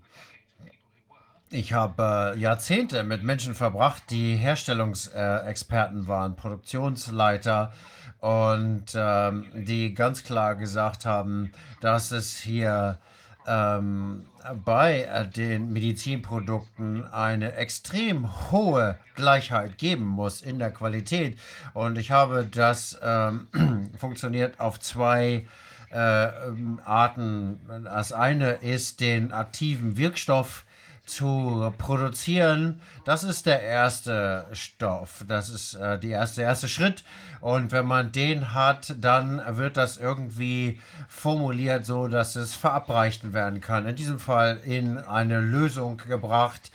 ich 1.49 1.71
habe 1.73 2.33
äh, 2.35 2.39
Jahrzehnte 2.39 3.03
mit 3.03 3.23
Menschen 3.23 3.53
verbracht, 3.53 4.03
die 4.09 4.35
Herstellungsexperten 4.35 6.03
äh, 6.03 6.07
waren, 6.07 6.35
Produktionsleiter 6.35 7.71
und 8.19 8.85
ähm, 8.95 9.45
die 9.53 9.93
ganz 9.93 10.23
klar 10.23 10.55
gesagt 10.55 11.05
haben, 11.05 11.51
dass 11.79 12.11
es 12.11 12.37
hier 12.37 12.97
ähm, 13.45 14.25
bei 14.65 15.03
äh, 15.03 15.27
den 15.27 15.71
Medizinprodukten 15.71 17.05
eine 17.11 17.53
extrem 17.53 18.51
hohe 18.51 18.97
Gleichheit 19.15 19.77
geben 19.77 20.05
muss 20.05 20.41
in 20.41 20.59
der 20.59 20.71
Qualität. 20.71 21.37
Und 21.73 21.97
ich 21.97 22.11
habe 22.11 22.45
das 22.49 22.97
ähm, 23.01 23.47
funktioniert 23.97 24.59
auf 24.59 24.79
zwei 24.79 25.45
äh, 25.91 26.25
ähm, 26.47 26.81
Arten. 26.85 27.59
Das 27.83 28.11
eine 28.11 28.53
ist 28.53 28.99
den 28.99 29.31
aktiven 29.31 29.97
Wirkstoff 29.97 30.65
zu 31.05 31.73
produzieren. 31.77 32.81
Das 33.05 33.23
ist 33.23 33.45
der 33.45 33.61
erste 33.61 34.47
Stoff. 34.53 35.25
Das 35.27 35.49
ist 35.49 35.73
äh, 35.75 35.99
die 35.99 36.09
erste, 36.09 36.41
der 36.41 36.49
erste 36.49 36.69
Schritt. 36.69 37.03
Und 37.41 37.71
wenn 37.71 37.85
man 37.85 38.11
den 38.11 38.53
hat, 38.53 38.95
dann 38.97 39.41
wird 39.57 39.75
das 39.75 39.97
irgendwie 39.97 40.79
formuliert, 41.09 41.85
so 41.85 42.07
dass 42.07 42.35
es 42.35 42.55
verabreicht 42.55 43.33
werden 43.33 43.59
kann. 43.59 43.85
In 43.85 43.95
diesem 43.95 44.19
Fall 44.19 44.59
in 44.63 44.97
eine 44.97 45.41
Lösung 45.41 45.97
gebracht. 45.97 46.71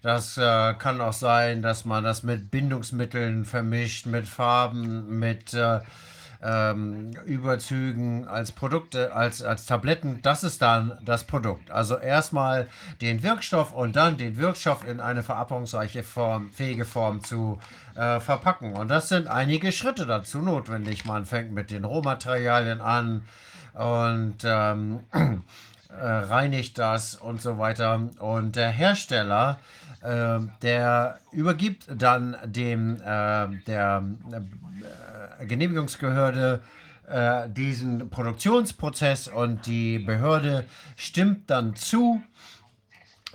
Das 0.00 0.36
äh, 0.36 0.74
kann 0.74 1.00
auch 1.00 1.12
sein, 1.12 1.62
dass 1.62 1.84
man 1.84 2.02
das 2.02 2.22
mit 2.22 2.50
Bindungsmitteln 2.50 3.44
vermischt, 3.44 4.06
mit 4.06 4.26
Farben, 4.26 5.18
mit 5.18 5.54
äh, 5.54 5.80
ähm, 6.42 7.12
Überzügen 7.24 8.26
als 8.26 8.52
Produkte, 8.52 9.14
als, 9.14 9.42
als 9.42 9.66
Tabletten. 9.66 10.20
Das 10.22 10.44
ist 10.44 10.60
dann 10.62 10.98
das 11.04 11.24
Produkt. 11.24 11.70
Also 11.70 11.96
erstmal 11.96 12.68
den 13.00 13.22
Wirkstoff 13.22 13.72
und 13.72 13.96
dann 13.96 14.16
den 14.16 14.36
Wirkstoff 14.36 14.86
in 14.86 15.00
eine 15.00 15.22
verabreichungsreiche 15.22 16.02
Form, 16.02 16.50
fähige 16.50 16.84
Form 16.84 17.22
zu 17.22 17.58
äh, 17.94 18.20
verpacken. 18.20 18.74
Und 18.74 18.88
das 18.88 19.08
sind 19.08 19.28
einige 19.28 19.72
Schritte 19.72 20.06
dazu 20.06 20.38
notwendig. 20.38 21.04
Man 21.04 21.26
fängt 21.26 21.52
mit 21.52 21.70
den 21.70 21.84
Rohmaterialien 21.84 22.80
an 22.80 23.22
und 23.74 24.38
ähm, 24.44 25.00
äh, 25.12 25.36
reinigt 26.00 26.78
das 26.78 27.14
und 27.14 27.40
so 27.42 27.58
weiter. 27.58 28.08
Und 28.18 28.56
der 28.56 28.70
Hersteller 28.70 29.58
äh, 30.02 30.40
der 30.62 31.20
übergibt 31.30 31.86
dann 31.94 32.36
dem 32.44 32.96
äh, 32.96 33.48
der 33.66 34.04
äh, 35.38 35.46
Genehmigungsbehörde 35.46 36.60
äh, 37.08 37.48
diesen 37.48 38.10
Produktionsprozess 38.10 39.28
und 39.28 39.66
die 39.66 40.00
Behörde 40.00 40.64
stimmt 40.96 41.50
dann 41.50 41.76
zu, 41.76 42.20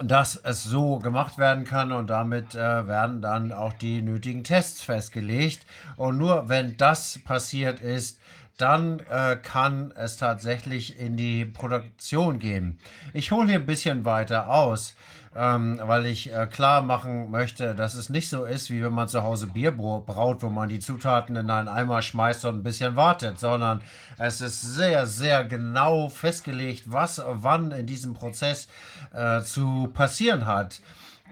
dass 0.04 0.36
es 0.36 0.64
so 0.64 1.00
gemacht 1.00 1.38
werden 1.38 1.64
kann 1.64 1.92
und 1.92 2.10
damit 2.10 2.54
äh, 2.54 2.88
werden 2.88 3.22
dann 3.22 3.52
auch 3.52 3.74
die 3.74 4.02
nötigen 4.02 4.44
Tests 4.44 4.82
festgelegt. 4.82 5.66
Und 5.96 6.18
nur 6.18 6.50
wenn 6.50 6.76
das 6.78 7.20
passiert 7.24 7.80
ist, 7.80 8.20
dann 8.58 9.00
äh, 9.10 9.38
kann 9.38 9.94
es 9.96 10.18
tatsächlich 10.18 11.00
in 11.00 11.16
die 11.16 11.46
Produktion 11.46 12.40
gehen. 12.40 12.80
Ich 13.14 13.32
hole 13.32 13.48
hier 13.48 13.60
ein 13.60 13.66
bisschen 13.66 14.06
weiter 14.06 14.50
aus 14.50 14.96
ähm, 15.38 15.80
weil 15.84 16.08
ich 16.08 16.34
äh, 16.34 16.48
klar 16.48 16.82
machen 16.82 17.30
möchte, 17.30 17.76
dass 17.76 17.94
es 17.94 18.10
nicht 18.10 18.28
so 18.28 18.46
ist, 18.46 18.72
wie 18.72 18.84
wenn 18.84 18.94
man 18.94 19.08
zu 19.08 19.22
Hause 19.22 19.46
Bier 19.46 19.72
braut, 19.72 20.42
wo 20.42 20.50
man 20.50 20.68
die 20.68 20.80
Zutaten 20.80 21.36
in 21.36 21.50
einen 21.52 21.68
Eimer 21.68 22.02
schmeißt 22.02 22.46
und 22.46 22.56
ein 22.56 22.64
bisschen 22.64 22.96
wartet, 22.96 23.40
sondern 23.40 23.82
es 24.18 24.42
ist 24.42 24.62
sehr, 24.62 25.06
sehr 25.06 25.44
genau 25.46 26.10
festgelegt, 26.10 26.84
was 26.88 27.22
wann 27.24 27.72
in 27.72 27.86
diesem 27.86 28.16
Prozess 28.16 28.68
äh, 29.14 29.42
zu 29.42 29.92
passieren 29.94 30.48
hat. 30.48 30.82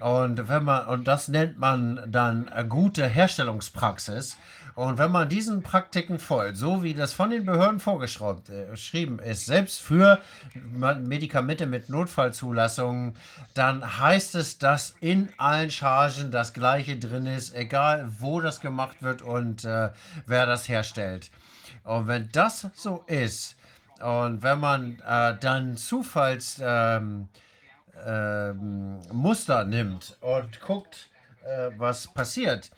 Und 0.01 0.49
wenn 0.49 0.65
man, 0.65 0.85
und 0.87 1.07
das 1.07 1.27
nennt 1.27 1.57
man 1.57 2.01
dann 2.07 2.51
äh, 2.53 2.63
gute 2.63 3.07
Herstellungspraxis. 3.07 4.37
Und 4.75 4.97
wenn 4.97 5.11
man 5.11 5.29
diesen 5.29 5.63
Praktiken 5.63 6.19
folgt, 6.19 6.57
so 6.57 6.83
wie 6.83 6.93
das 6.93 7.13
von 7.13 7.29
den 7.29 7.45
Behörden 7.45 7.79
vorgeschrieben 7.79 9.19
äh, 9.19 9.31
ist, 9.31 9.45
selbst 9.45 9.81
für 9.81 10.19
Medikamente 10.53 11.65
mit 11.65 11.89
Notfallzulassungen, 11.89 13.15
dann 13.53 13.99
heißt 13.99 14.35
es, 14.35 14.57
dass 14.57 14.95
in 14.99 15.29
allen 15.37 15.71
Chargen 15.71 16.29
das 16.29 16.53
Gleiche 16.53 16.97
drin 16.97 17.25
ist, 17.25 17.55
egal 17.55 18.11
wo 18.19 18.41
das 18.41 18.59
gemacht 18.59 19.01
wird 19.01 19.21
und 19.21 19.63
äh, 19.63 19.91
wer 20.25 20.45
das 20.45 20.67
herstellt. 20.67 21.31
Und 21.83 22.07
wenn 22.07 22.29
das 22.33 22.67
so 22.75 23.03
ist, 23.07 23.55
und 24.01 24.43
wenn 24.43 24.59
man 24.59 24.99
äh, 25.07 25.37
dann 25.39 25.77
Zufalls... 25.77 26.61
Ähm, 26.61 27.29
ähm, 28.05 29.01
Muster 29.11 29.63
nimmt 29.63 30.17
und 30.21 30.59
guckt, 30.61 31.09
äh, 31.43 31.71
was 31.77 32.07
passiert, 32.07 32.71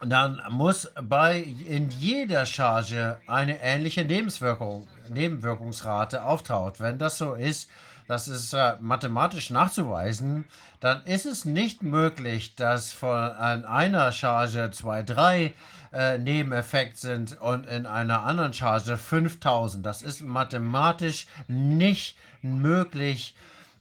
dann 0.00 0.40
muss 0.50 0.90
bei 1.02 1.40
in 1.40 1.90
jeder 1.90 2.46
Charge 2.46 3.18
eine 3.26 3.60
ähnliche 3.60 4.04
Nebenwirkung, 4.04 4.86
Nebenwirkungsrate 5.08 6.22
auftaucht. 6.22 6.78
Wenn 6.78 6.98
das 6.98 7.18
so 7.18 7.34
ist, 7.34 7.68
das 8.06 8.28
ist 8.28 8.54
äh, 8.54 8.76
mathematisch 8.80 9.50
nachzuweisen, 9.50 10.46
dann 10.80 11.04
ist 11.04 11.26
es 11.26 11.44
nicht 11.44 11.82
möglich, 11.82 12.54
dass 12.54 12.92
von 12.92 13.32
einer 13.32 14.12
Charge 14.12 14.70
2, 14.70 15.02
3 15.02 15.54
äh, 15.92 16.18
Nebeneffekt 16.18 16.96
sind 16.96 17.40
und 17.40 17.66
in 17.66 17.84
einer 17.84 18.22
anderen 18.22 18.52
Charge 18.52 18.96
5000. 18.96 19.84
Das 19.84 20.02
ist 20.02 20.22
mathematisch 20.22 21.26
nicht 21.48 22.16
möglich 22.40 23.34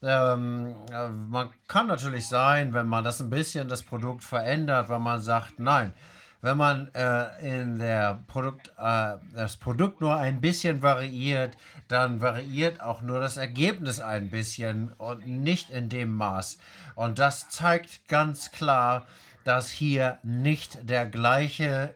ähm, 0.04 0.76
äh, 0.92 1.10
man 1.10 1.50
kann 1.68 1.88
natürlich 1.88 2.28
sein, 2.28 2.74
wenn 2.74 2.88
man 2.88 3.04
das 3.04 3.20
ein 3.20 3.30
bisschen 3.30 3.68
das 3.68 3.84
Produkt 3.84 4.24
verändert, 4.24 4.90
wenn 4.90 5.02
man 5.02 5.22
sagt, 5.22 5.60
nein, 5.60 5.94
wenn 6.42 6.58
man 6.58 6.94
äh, 6.94 7.62
in 7.62 7.80
der 7.80 8.24
Produkt, 8.28 8.72
äh, 8.78 9.16
das 9.34 9.58
Produkt 9.58 10.02
nur 10.02 10.16
ein 10.16 10.40
bisschen 10.40 10.82
variiert, 10.82 11.58
dann 11.88 12.22
variiert 12.22 12.80
auch 12.82 13.02
nur 13.02 13.20
das 13.20 13.38
Ergebnis 13.38 14.00
ein 14.00 14.30
bisschen 14.30 14.94
und 14.94 15.26
nicht 15.26 15.70
in 15.70 15.90
dem 15.90 16.14
Maß. 16.16 16.58
Und 16.96 17.20
das 17.20 17.50
zeigt 17.50 18.08
ganz 18.08 18.52
klar, 18.52 19.08
dass 19.44 19.70
hier 19.70 20.20
nicht 20.24 20.90
der 20.90 21.06
gleiche 21.06 21.96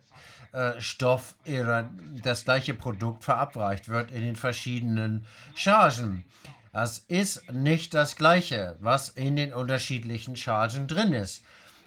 äh, 0.53 0.79
Stoff 0.79 1.35
oder 1.45 1.89
das 2.23 2.45
gleiche 2.45 2.73
Produkt 2.73 3.23
verabreicht 3.23 3.89
wird 3.89 4.11
in 4.11 4.21
den 4.21 4.35
verschiedenen 4.35 5.25
Chargen. 5.55 6.25
Das 6.71 6.99
ist 6.99 7.51
nicht 7.51 7.93
das 7.93 8.15
Gleiche, 8.15 8.77
was 8.79 9.09
in 9.09 9.35
den 9.35 9.53
unterschiedlichen 9.53 10.35
Chargen 10.35 10.87
drin 10.87 11.11
ist. 11.11 11.43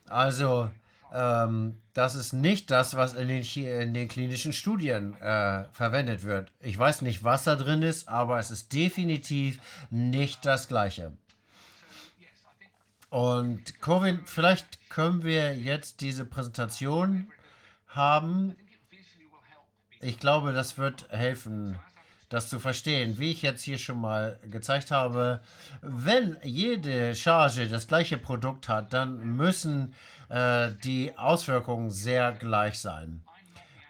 Also, 0.09 0.71
ähm, 1.13 1.81
das 1.95 2.15
ist 2.15 2.33
nicht 2.33 2.71
das, 2.71 2.95
was 2.95 3.15
in 3.15 3.29
den, 3.29 3.43
in 3.43 3.95
den 3.95 4.09
klinischen 4.09 4.53
Studien 4.53 5.15
äh, 5.21 5.65
verwendet 5.73 6.25
wird. 6.25 6.53
Ich 6.61 6.79
weiß 6.79 7.03
nicht, 7.03 7.25
was 7.25 7.45
da 7.45 7.57
drin 7.57 7.83
ist, 7.83 8.09
aber 8.09 8.39
es 8.39 8.51
ist 8.51 8.73
definitiv 8.73 9.59
nicht 9.91 10.45
das 10.45 10.69
Gleiche. 10.69 11.13
Und 13.09 13.81
Corwin, 13.81 14.23
vielleicht 14.27 14.91
können 14.91 15.23
wir 15.23 15.57
jetzt 15.57 16.01
diese 16.01 16.25
Präsentation 16.25 17.31
haben. 17.87 18.57
Ich 20.01 20.19
glaube, 20.19 20.53
das 20.53 20.77
wird 20.77 21.09
helfen 21.11 21.79
das 22.35 22.49
zu 22.49 22.59
verstehen. 22.59 23.19
Wie 23.19 23.31
ich 23.31 23.43
jetzt 23.43 23.63
hier 23.63 23.79
schon 23.79 24.01
mal 24.01 24.39
gezeigt 24.51 24.91
habe, 24.91 25.41
wenn 25.83 26.37
jede 26.43 27.15
Charge 27.15 27.69
das 27.69 27.87
gleiche 27.87 28.19
Produkt 28.19 28.69
hat, 28.69 28.93
dann 28.93 29.37
müssen 29.37 29.95
äh, 30.29 30.73
die 30.83 31.17
Auswirkungen 31.17 31.91
sehr 31.91 32.33
gleich 32.33 32.81
sein. 32.81 33.23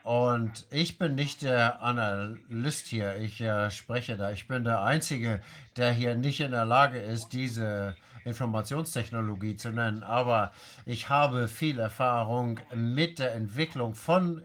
Und 0.02 0.66
ich 0.70 0.98
bin 0.98 1.14
nicht 1.14 1.40
der 1.40 1.80
Analyst 1.80 2.86
hier, 2.88 3.16
ich 3.16 3.40
äh, 3.40 3.70
spreche 3.70 4.18
da. 4.18 4.30
Ich 4.32 4.46
bin 4.46 4.62
der 4.62 4.82
Einzige, 4.82 5.40
der 5.78 5.92
hier 5.92 6.14
nicht 6.14 6.40
in 6.40 6.50
der 6.50 6.66
Lage 6.66 6.98
ist, 6.98 7.28
diese 7.32 7.96
Informationstechnologie 8.26 9.56
zu 9.56 9.70
nennen. 9.70 10.02
Aber 10.02 10.52
ich 10.84 11.08
habe 11.08 11.48
viel 11.48 11.78
Erfahrung 11.78 12.60
mit 12.74 13.18
der 13.18 13.34
Entwicklung 13.34 13.94
von 13.94 14.42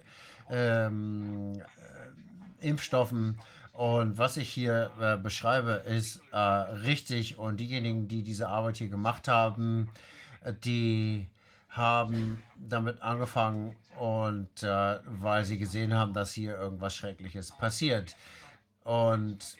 ähm, 0.50 1.62
Impfstoffen 2.62 3.38
und 3.80 4.18
was 4.18 4.36
ich 4.36 4.50
hier 4.50 4.92
äh, 5.00 5.16
beschreibe, 5.16 5.72
ist 5.86 6.20
äh, 6.34 6.38
richtig. 6.38 7.40
Und 7.40 7.62
diejenigen, 7.62 8.10
die 8.10 8.24
diese 8.24 8.50
Arbeit 8.50 8.76
hier 8.76 8.90
gemacht 8.90 9.30
haben, 9.30 9.90
äh, 10.44 10.52
die 10.52 11.30
haben 11.70 12.44
damit 12.58 13.02
angefangen 13.02 13.78
und 13.98 14.64
äh, 14.64 15.00
weil 15.06 15.46
sie 15.46 15.58
gesehen 15.58 15.94
haben, 15.94 16.12
dass 16.12 16.34
hier 16.34 16.58
irgendwas 16.58 16.94
Schreckliches 16.94 17.54
passiert. 17.54 18.18
Und 18.84 19.56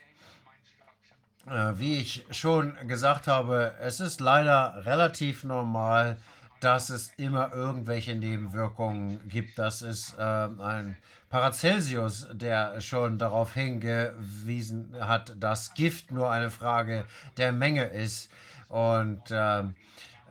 äh, 1.46 1.72
wie 1.76 1.96
ich 1.96 2.26
schon 2.30 2.76
gesagt 2.86 3.26
habe, 3.26 3.74
es 3.80 4.00
ist 4.00 4.20
leider 4.20 4.84
relativ 4.84 5.44
normal, 5.44 6.18
dass 6.60 6.90
es 6.90 7.10
immer 7.16 7.54
irgendwelche 7.54 8.14
Nebenwirkungen 8.14 9.26
gibt. 9.30 9.58
Das 9.58 9.80
ist 9.80 10.12
äh, 10.18 10.20
ein 10.22 10.98
Paracelsius, 11.30 12.26
der 12.32 12.80
schon 12.80 13.16
darauf 13.16 13.54
hingewiesen 13.54 14.96
hat, 14.98 15.32
dass 15.38 15.74
Gift 15.74 16.10
nur 16.10 16.28
eine 16.30 16.50
Frage 16.50 17.04
der 17.36 17.52
Menge 17.52 17.84
ist. 17.84 18.30
Und 18.68 19.30
äh, 19.30 19.60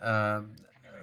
äh, 0.01 0.41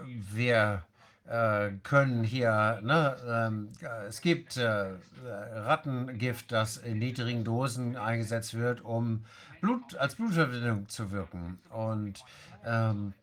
wir 0.04 0.84
äh, 1.26 1.70
können 1.82 2.24
hier, 2.24 2.78
ne, 2.82 3.16
ähm, 3.26 3.72
es 4.06 4.20
gibt 4.20 4.58
äh, 4.58 4.92
Rattengift, 5.24 6.52
das 6.52 6.76
in 6.76 6.98
niedrigen 6.98 7.42
Dosen 7.42 7.96
eingesetzt 7.96 8.52
wird, 8.52 8.82
um 8.82 9.24
Blut, 9.62 9.96
als 9.96 10.16
Blutverdünnung 10.16 10.88
zu 10.90 11.10
wirken. 11.10 11.58
Und 11.70 12.22
ähm, 12.66 13.14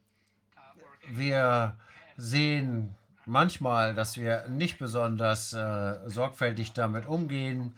wir 1.07 1.75
sehen 2.17 2.95
manchmal, 3.25 3.93
dass 3.95 4.17
wir 4.17 4.47
nicht 4.49 4.79
besonders 4.79 5.53
äh, 5.53 5.95
sorgfältig 6.06 6.73
damit 6.73 7.06
umgehen 7.06 7.73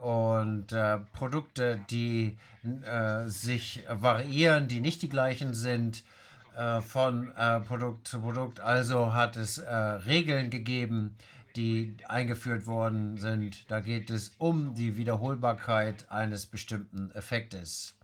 und 0.00 0.72
äh, 0.72 0.98
Produkte, 1.12 1.80
die 1.90 2.36
äh, 2.84 3.26
sich 3.28 3.84
variieren, 3.88 4.68
die 4.68 4.80
nicht 4.80 5.02
die 5.02 5.08
gleichen 5.08 5.54
sind, 5.54 6.02
äh, 6.56 6.80
von 6.80 7.34
äh, 7.36 7.60
Produkt 7.60 8.08
zu 8.08 8.20
Produkt. 8.20 8.60
Also 8.60 9.14
hat 9.14 9.36
es 9.36 9.58
äh, 9.58 9.74
Regeln 9.74 10.50
gegeben, 10.50 11.16
die 11.56 11.96
eingeführt 12.08 12.66
worden 12.66 13.16
sind. 13.16 13.70
Da 13.70 13.80
geht 13.80 14.10
es 14.10 14.32
um 14.38 14.74
die 14.74 14.96
Wiederholbarkeit 14.96 16.10
eines 16.10 16.46
bestimmten 16.46 17.10
Effektes. 17.12 17.94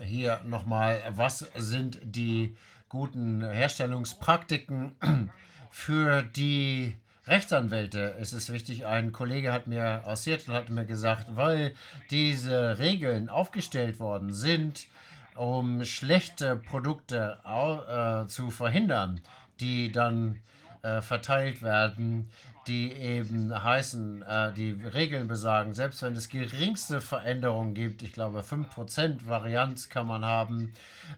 Hier 0.00 0.40
nochmal, 0.44 1.02
was 1.10 1.46
sind 1.56 2.00
die 2.02 2.56
guten 2.92 3.42
Herstellungspraktiken 3.42 4.92
für 5.70 6.22
die 6.22 6.94
Rechtsanwälte? 7.26 8.16
Es 8.20 8.34
ist 8.34 8.52
wichtig, 8.52 8.84
ein 8.84 9.12
Kollege 9.12 9.50
hat 9.50 9.66
mir 9.66 10.02
aus 10.04 10.24
Seattle 10.24 10.52
hat 10.52 10.68
mir 10.68 10.84
gesagt, 10.84 11.28
weil 11.34 11.74
diese 12.10 12.78
Regeln 12.78 13.30
aufgestellt 13.30 13.98
worden 13.98 14.34
sind, 14.34 14.88
um 15.36 15.86
schlechte 15.86 16.56
Produkte 16.56 17.38
äh, 17.46 18.28
zu 18.28 18.50
verhindern, 18.50 19.22
die 19.58 19.90
dann 19.90 20.40
äh, 20.82 21.00
verteilt 21.00 21.62
werden, 21.62 22.28
die 22.66 22.92
eben 22.92 23.52
heißen, 23.52 24.22
äh, 24.22 24.52
die 24.52 24.72
Regeln 24.72 25.26
besagen, 25.26 25.74
selbst 25.74 26.02
wenn 26.02 26.14
es 26.14 26.28
geringste 26.28 27.00
Veränderungen 27.00 27.74
gibt, 27.74 28.02
ich 28.02 28.12
glaube 28.12 28.42
5% 28.42 29.26
Varianz 29.26 29.88
kann 29.88 30.06
man 30.06 30.24
haben, 30.24 30.72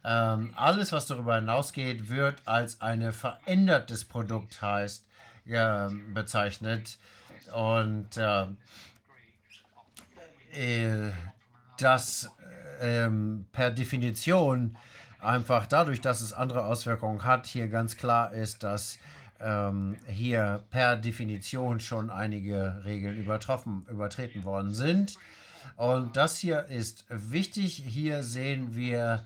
ähm, 0.04 0.52
alles, 0.56 0.92
was 0.92 1.06
darüber 1.06 1.36
hinausgeht, 1.36 2.08
wird 2.08 2.36
als 2.46 2.80
ein 2.80 3.12
verändertes 3.12 4.04
Produkt 4.04 4.62
heißt, 4.62 5.04
ja, 5.44 5.90
bezeichnet. 6.12 6.98
Und 7.52 8.16
äh, 8.16 8.46
äh 10.52 11.12
das 11.78 12.30
ähm, 12.80 13.46
per 13.52 13.70
Definition 13.70 14.76
einfach 15.20 15.66
dadurch, 15.66 16.00
dass 16.00 16.20
es 16.20 16.32
andere 16.32 16.66
Auswirkungen 16.66 17.24
hat, 17.24 17.46
hier 17.46 17.68
ganz 17.68 17.96
klar 17.96 18.32
ist, 18.32 18.62
dass 18.62 18.98
ähm, 19.40 19.96
hier 20.06 20.62
per 20.70 20.96
Definition 20.96 21.80
schon 21.80 22.10
einige 22.10 22.82
Regeln 22.84 23.16
übertroffen, 23.16 23.86
übertreten 23.90 24.44
worden 24.44 24.74
sind. 24.74 25.16
Und 25.76 26.16
das 26.16 26.38
hier 26.38 26.66
ist 26.66 27.04
wichtig. 27.08 27.82
Hier 27.86 28.22
sehen 28.22 28.76
wir 28.76 29.24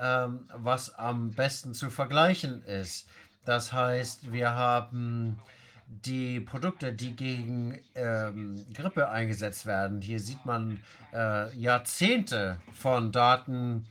ähm, 0.00 0.48
was 0.54 0.94
am 0.94 1.32
besten 1.32 1.74
zu 1.74 1.90
vergleichen 1.90 2.62
ist. 2.64 3.06
Das 3.50 3.72
heißt, 3.72 4.30
wir 4.30 4.54
haben 4.54 5.40
die 5.88 6.38
Produkte, 6.38 6.92
die 6.92 7.16
gegen 7.16 7.80
ähm, 7.96 8.64
Grippe 8.72 9.08
eingesetzt 9.08 9.66
werden. 9.66 10.00
Hier 10.00 10.20
sieht 10.20 10.46
man 10.46 10.80
äh, 11.12 11.52
Jahrzehnte 11.56 12.60
von 12.72 13.10
Daten, 13.10 13.88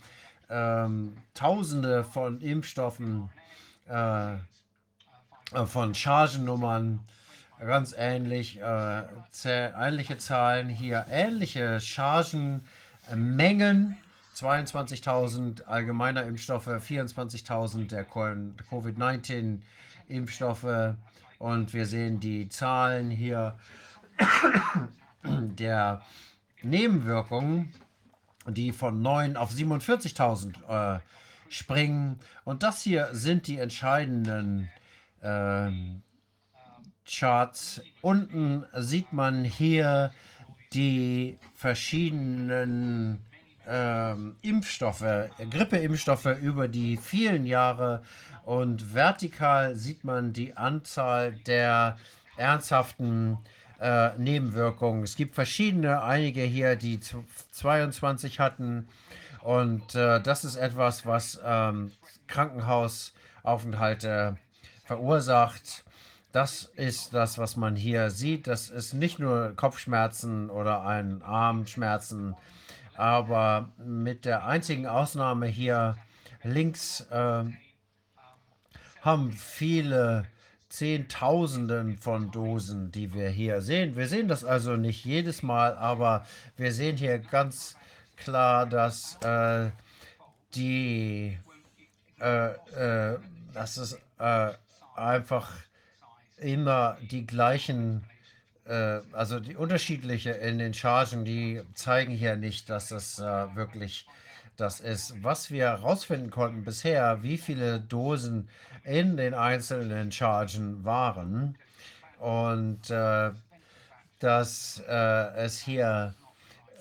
ähm, 0.49 1.17
Tausende 1.33 2.05
von 2.05 2.39
Impfstoffen, 2.39 3.29
äh, 3.89 4.37
von 5.65 5.93
Chargennummern, 5.93 7.01
ganz 7.59 7.93
ähnlich, 7.97 8.61
äh, 8.61 9.03
ähnliche 9.43 10.17
Zahlen 10.17 10.69
hier, 10.69 11.05
ähnliche 11.09 11.81
Chargenmengen 11.81 13.97
22.000 14.35 15.63
allgemeiner 15.63 16.23
Impfstoffe, 16.23 16.67
24.000 16.67 17.87
der 17.87 18.05
Covid-19-Impfstoffe. 18.05 20.95
Und 21.39 21.73
wir 21.73 21.85
sehen 21.85 22.19
die 22.19 22.49
Zahlen 22.49 23.09
hier 23.09 23.57
der 25.23 26.01
Nebenwirkungen, 26.61 27.73
die 28.47 28.71
von 28.71 29.01
9 29.01 29.37
auf 29.37 29.51
47.000 29.51 30.97
äh, 30.97 30.99
springen. 31.49 32.19
Und 32.43 32.63
das 32.63 32.81
hier 32.81 33.09
sind 33.13 33.47
die 33.47 33.57
entscheidenden 33.57 34.69
äh, 35.21 35.71
Charts. 37.05 37.81
Unten 38.01 38.65
sieht 38.75 39.13
man 39.13 39.43
hier 39.43 40.11
die 40.73 41.39
verschiedenen 41.55 43.25
ähm, 43.69 44.35
Impfstoffe, 44.41 45.29
Grippeimpfstoffe 45.49 46.37
über 46.41 46.67
die 46.67 46.97
vielen 46.97 47.45
Jahre 47.45 48.03
und 48.43 48.93
vertikal 48.93 49.75
sieht 49.75 50.03
man 50.03 50.33
die 50.33 50.57
Anzahl 50.57 51.33
der 51.33 51.97
ernsthaften 52.35 53.37
äh, 53.79 54.09
Nebenwirkungen. 54.17 55.03
Es 55.03 55.15
gibt 55.15 55.35
verschiedene, 55.35 56.01
einige 56.01 56.41
hier, 56.41 56.75
die 56.75 56.99
22 57.51 58.39
hatten 58.39 58.89
und 59.41 59.95
äh, 59.95 60.21
das 60.21 60.45
ist 60.45 60.55
etwas, 60.55 61.05
was 61.05 61.39
ähm, 61.45 61.91
Krankenhausaufenthalte 62.27 64.37
verursacht. 64.83 65.85
Das 66.31 66.63
ist 66.75 67.13
das, 67.13 67.37
was 67.37 67.55
man 67.55 67.75
hier 67.75 68.09
sieht. 68.11 68.47
Das 68.47 68.69
ist 68.69 68.93
nicht 68.93 69.19
nur 69.19 69.53
Kopfschmerzen 69.55 70.49
oder 70.49 70.85
ein 70.85 71.21
Armschmerzen, 71.23 72.35
aber 72.99 73.69
mit 73.77 74.25
der 74.25 74.45
einzigen 74.45 74.85
Ausnahme 74.85 75.47
hier 75.47 75.95
links 76.43 76.99
äh, 77.09 77.45
haben 79.01 79.31
viele 79.31 80.25
Zehntausenden 80.67 81.97
von 81.97 82.29
Dosen, 82.29 82.91
die 82.91 83.13
wir 83.13 83.29
hier 83.29 83.61
sehen. 83.61 83.95
Wir 83.95 84.09
sehen 84.09 84.27
das 84.27 84.43
also 84.43 84.75
nicht 84.75 85.05
jedes 85.05 85.43
Mal, 85.43 85.77
aber 85.77 86.25
wir 86.57 86.73
sehen 86.73 86.97
hier 86.97 87.19
ganz 87.19 87.77
klar, 88.17 88.65
dass 88.65 89.15
äh, 89.23 89.71
die, 90.53 91.39
äh, 92.19 92.49
äh 92.49 93.17
dass 93.53 93.77
es 93.77 93.97
äh, 94.19 94.51
einfach 94.97 95.49
immer 96.35 96.97
die 97.09 97.25
gleichen 97.25 98.03
äh, 98.69 99.01
also 99.11 99.39
die 99.39 99.55
unterschiedliche 99.55 100.31
in 100.31 100.59
den 100.59 100.73
Chargen, 100.73 101.25
die 101.25 101.61
zeigen 101.73 102.13
hier 102.13 102.35
nicht, 102.35 102.69
dass 102.69 102.89
das 102.89 103.19
äh, 103.19 103.23
wirklich 103.55 104.05
das 104.57 104.79
ist. 104.79 105.23
Was 105.23 105.51
wir 105.51 105.69
herausfinden 105.69 106.29
konnten 106.29 106.63
bisher, 106.63 107.23
wie 107.23 107.37
viele 107.37 107.79
Dosen 107.79 108.47
in 108.83 109.17
den 109.17 109.33
einzelnen 109.33 110.11
Chargen 110.11 110.85
waren 110.85 111.57
und 112.19 112.89
äh, 112.89 113.31
dass 114.19 114.83
äh, 114.87 115.35
es 115.35 115.59
hier 115.59 116.13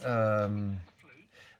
ähm, 0.04 0.78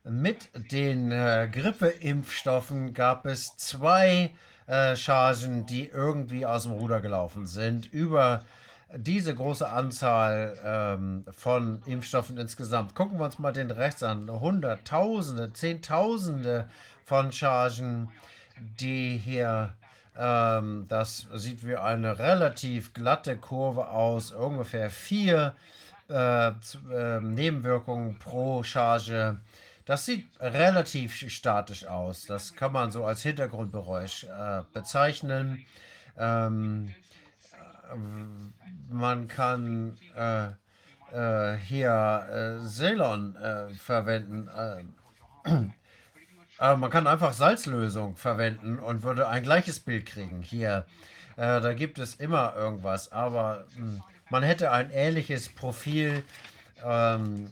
mit 0.05 0.51
den 0.73 1.13
äh, 1.13 1.49
Grippeimpfstoffen 1.51 2.95
gab 2.95 3.27
es 3.27 3.57
zwei 3.57 4.33
äh, 4.67 4.97
Chargen, 4.97 5.67
die 5.67 5.87
irgendwie 5.87 6.45
aus 6.45 6.65
dem 6.65 6.73
Ruder 6.73 7.01
gelaufen 7.01 7.47
sind. 7.47 7.93
Über 7.93 8.45
diese 8.95 9.35
große 9.35 9.69
Anzahl 9.69 10.59
ähm, 10.65 11.25
von 11.37 11.83
Impfstoffen 11.85 12.39
insgesamt. 12.39 12.95
Gucken 12.95 13.19
wir 13.19 13.27
uns 13.27 13.39
mal 13.39 13.53
den 13.53 13.71
Rest 13.71 14.03
an. 14.03 14.31
Hunderttausende, 14.31 15.53
Zehntausende 15.53 16.69
von 17.05 17.33
Chargen, 17.33 18.11
die 18.59 19.19
hier, 19.19 19.75
ähm, 20.17 20.87
das 20.89 21.27
sieht 21.35 21.67
wie 21.67 21.77
eine 21.77 22.19
relativ 22.19 22.95
glatte 22.95 23.37
Kurve 23.37 23.89
aus, 23.89 24.33
ungefähr 24.33 24.91
vier 24.91 25.55
äh, 26.09 26.49
äh, 26.49 27.21
Nebenwirkungen 27.21 28.19
pro 28.19 28.63
Charge. 28.63 29.39
Das 29.85 30.07
sieht 30.07 30.29
relativ 30.41 31.15
statisch 31.31 31.87
aus. 31.87 32.25
Das 32.25 32.55
kann 32.55 32.73
man 32.73 32.91
so 32.91 33.05
als 33.05 33.23
Hintergrundgeräusch 33.23 34.25
äh, 34.25 34.63
bezeichnen. 34.73 35.65
Ähm, 36.19 36.95
man 38.91 39.29
kann 39.29 39.97
äh, 40.17 40.49
äh, 41.13 41.57
hier 41.59 42.61
äh, 42.63 42.67
Ceylon 42.67 43.37
äh, 43.37 43.75
verwenden. 43.75 44.49
Äh, 46.61 46.75
man 46.77 46.91
kann 46.91 47.07
einfach 47.07 47.33
Salzlösung 47.33 48.17
verwenden 48.17 48.81
und 48.81 49.05
würde 49.05 49.29
ein 49.29 49.45
gleiches 49.45 49.79
Bild 49.79 50.07
kriegen. 50.07 50.43
Hier, 50.43 50.87
äh, 51.37 51.61
da 51.61 51.73
gibt 51.73 52.01
es 52.01 52.17
immer 52.17 52.57
irgendwas, 52.57 53.13
aber 53.13 53.65
hm, 53.77 54.03
man 54.29 54.43
hätte 54.43 54.73
ein 54.73 54.91
ähnliches 54.91 55.49
Profil. 55.49 56.25
Ähm, 56.85 57.51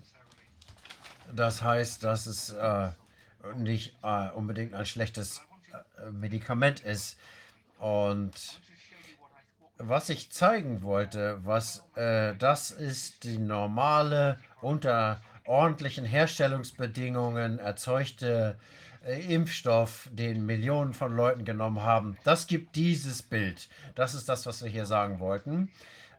das 1.33 1.62
heißt, 1.62 2.02
dass 2.02 2.26
es 2.26 2.54
nicht 3.56 3.94
unbedingt 4.35 4.74
ein 4.74 4.86
schlechtes 4.86 5.40
Medikament 6.10 6.81
ist. 6.81 7.17
Und 7.78 8.60
was 9.78 10.08
ich 10.08 10.30
zeigen 10.30 10.82
wollte, 10.82 11.38
was 11.44 11.84
äh, 11.94 12.34
das 12.36 12.70
ist 12.70 13.24
die 13.24 13.38
normale 13.38 14.38
unter 14.60 15.20
ordentlichen 15.44 16.04
Herstellungsbedingungen 16.04 17.58
erzeugte 17.58 18.56
äh, 19.06 19.34
Impfstoff, 19.34 20.08
den 20.12 20.44
Millionen 20.46 20.92
von 20.92 21.14
Leuten 21.14 21.44
genommen 21.44 21.82
haben. 21.82 22.16
Das 22.24 22.46
gibt 22.46 22.74
dieses 22.76 23.22
Bild. 23.22 23.68
Das 23.94 24.14
ist 24.14 24.28
das, 24.28 24.46
was 24.46 24.62
wir 24.62 24.70
hier 24.70 24.86
sagen 24.86 25.20
wollten. 25.20 25.70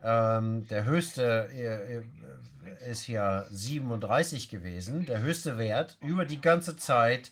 Ähm, 0.03 0.67
der 0.67 0.85
höchste 0.85 1.49
äh, 1.53 1.97
äh, 1.97 2.89
ist 2.89 3.03
hier 3.03 3.47
37 3.49 4.49
gewesen, 4.49 5.05
der 5.05 5.19
höchste 5.19 5.57
Wert 5.57 5.97
über 6.01 6.25
die 6.25 6.39
ganze 6.39 6.77
Zeit. 6.77 7.31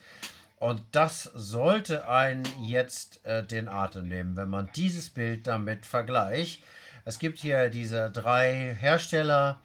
Und 0.65 0.81
das 0.94 1.30
sollte 1.35 2.10
einen 2.10 2.44
jetzt 2.60 3.24
äh, 3.24 3.44
den 3.44 3.67
Atem 3.67 4.08
nehmen, 4.08 4.35
wenn 4.35 4.49
man 4.49 4.67
dieses 4.76 5.12
Bild 5.12 5.46
damit 5.46 5.85
vergleicht. 5.85 6.64
Es 7.03 7.19
gibt 7.19 7.38
hier 7.38 7.69
diese 7.69 8.10
drei 8.10 8.76
Hersteller, 8.80 9.60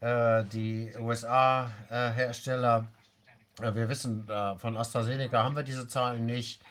äh, 0.00 0.44
die 0.44 0.90
USA-Hersteller. 0.98 2.88
Äh, 3.60 3.74
wir 3.74 3.90
wissen, 3.90 4.26
äh, 4.26 4.56
von 4.56 4.78
AstraZeneca 4.78 5.44
haben 5.44 5.54
wir 5.54 5.64
diese 5.64 5.86
Zahlen 5.86 6.24
nicht. 6.24 6.62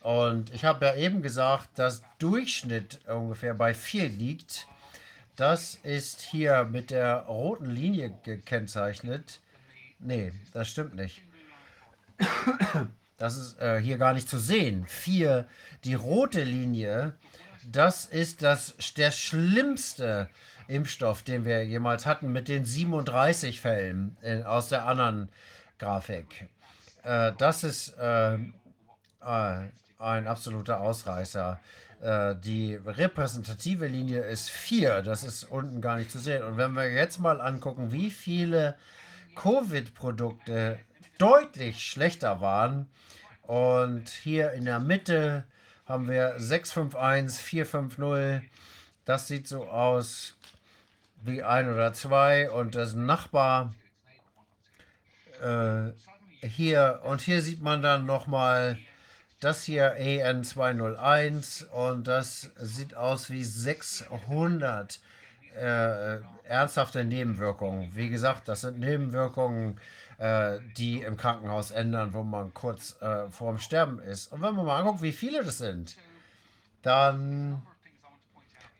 Und 0.00 0.52
ich 0.52 0.64
habe 0.64 0.86
ja 0.86 0.96
eben 0.96 1.22
gesagt, 1.22 1.68
dass 1.76 2.02
Durchschnitt 2.18 2.98
ungefähr 3.06 3.54
bei 3.54 3.74
4 3.74 4.08
liegt. 4.08 4.66
Das 5.36 5.76
ist 5.84 6.20
hier 6.20 6.64
mit 6.64 6.90
der 6.90 7.18
roten 7.28 7.70
Linie 7.70 8.12
gekennzeichnet. 8.24 9.38
Nee, 10.00 10.32
das 10.52 10.68
stimmt 10.68 10.96
nicht. 10.96 11.22
Das 13.20 13.36
ist 13.36 13.60
äh, 13.60 13.78
hier 13.78 13.98
gar 13.98 14.14
nicht 14.14 14.30
zu 14.30 14.38
sehen. 14.38 14.86
4, 14.86 15.46
die 15.84 15.92
rote 15.92 16.42
Linie, 16.42 17.12
das 17.70 18.06
ist 18.06 18.42
das, 18.42 18.74
der 18.96 19.10
schlimmste 19.10 20.30
Impfstoff, 20.68 21.22
den 21.22 21.44
wir 21.44 21.62
jemals 21.66 22.06
hatten, 22.06 22.32
mit 22.32 22.48
den 22.48 22.64
37 22.64 23.60
Fällen 23.60 24.16
in, 24.22 24.44
aus 24.44 24.70
der 24.70 24.86
anderen 24.86 25.28
Grafik. 25.78 26.48
Äh, 27.02 27.32
das 27.36 27.62
ist 27.62 27.90
äh, 27.98 28.36
äh, 28.36 28.38
ein 29.20 30.26
absoluter 30.26 30.80
Ausreißer. 30.80 31.60
Äh, 32.00 32.36
die 32.36 32.76
repräsentative 32.76 33.86
Linie 33.86 34.22
ist 34.22 34.48
4. 34.48 35.02
Das 35.02 35.24
ist 35.24 35.44
unten 35.44 35.82
gar 35.82 35.96
nicht 35.96 36.10
zu 36.10 36.18
sehen. 36.18 36.42
Und 36.42 36.56
wenn 36.56 36.72
wir 36.72 36.90
jetzt 36.90 37.20
mal 37.20 37.42
angucken, 37.42 37.92
wie 37.92 38.10
viele 38.10 38.76
Covid-Produkte 39.34 40.78
deutlich 41.20 41.84
schlechter 41.84 42.40
waren. 42.40 42.88
Und 43.42 44.08
hier 44.08 44.52
in 44.52 44.64
der 44.64 44.80
Mitte 44.80 45.44
haben 45.86 46.08
wir 46.08 46.34
651, 46.38 47.42
450. 47.42 48.50
Das 49.04 49.28
sieht 49.28 49.46
so 49.48 49.66
aus 49.68 50.36
wie 51.22 51.42
ein 51.42 51.72
oder 51.72 51.92
zwei. 51.92 52.50
Und 52.50 52.74
das 52.74 52.94
Nachbar 52.94 53.74
äh, 55.42 55.92
hier 56.46 57.00
und 57.04 57.20
hier 57.20 57.42
sieht 57.42 57.60
man 57.60 57.82
dann 57.82 58.06
noch 58.06 58.26
mal 58.26 58.78
das 59.40 59.64
hier 59.64 59.96
EN201 59.98 61.66
und 61.68 62.06
das 62.06 62.50
sieht 62.56 62.94
aus 62.94 63.30
wie 63.30 63.42
600 63.42 65.00
äh, 65.56 66.18
ernsthafte 66.44 67.04
Nebenwirkungen. 67.04 67.90
Wie 67.94 68.10
gesagt, 68.10 68.48
das 68.48 68.62
sind 68.62 68.78
Nebenwirkungen, 68.78 69.80
äh, 70.20 70.58
die 70.76 71.00
im 71.00 71.16
Krankenhaus 71.16 71.70
ändern, 71.70 72.12
wo 72.12 72.22
man 72.22 72.52
kurz 72.52 73.00
äh, 73.00 73.28
vorm 73.30 73.58
Sterben 73.58 73.98
ist. 74.00 74.30
Und 74.30 74.42
wenn 74.42 74.54
man 74.54 74.66
mal 74.66 74.78
anguckt, 74.78 75.02
wie 75.02 75.12
viele 75.12 75.42
das 75.42 75.58
sind, 75.58 75.96
dann 76.82 77.62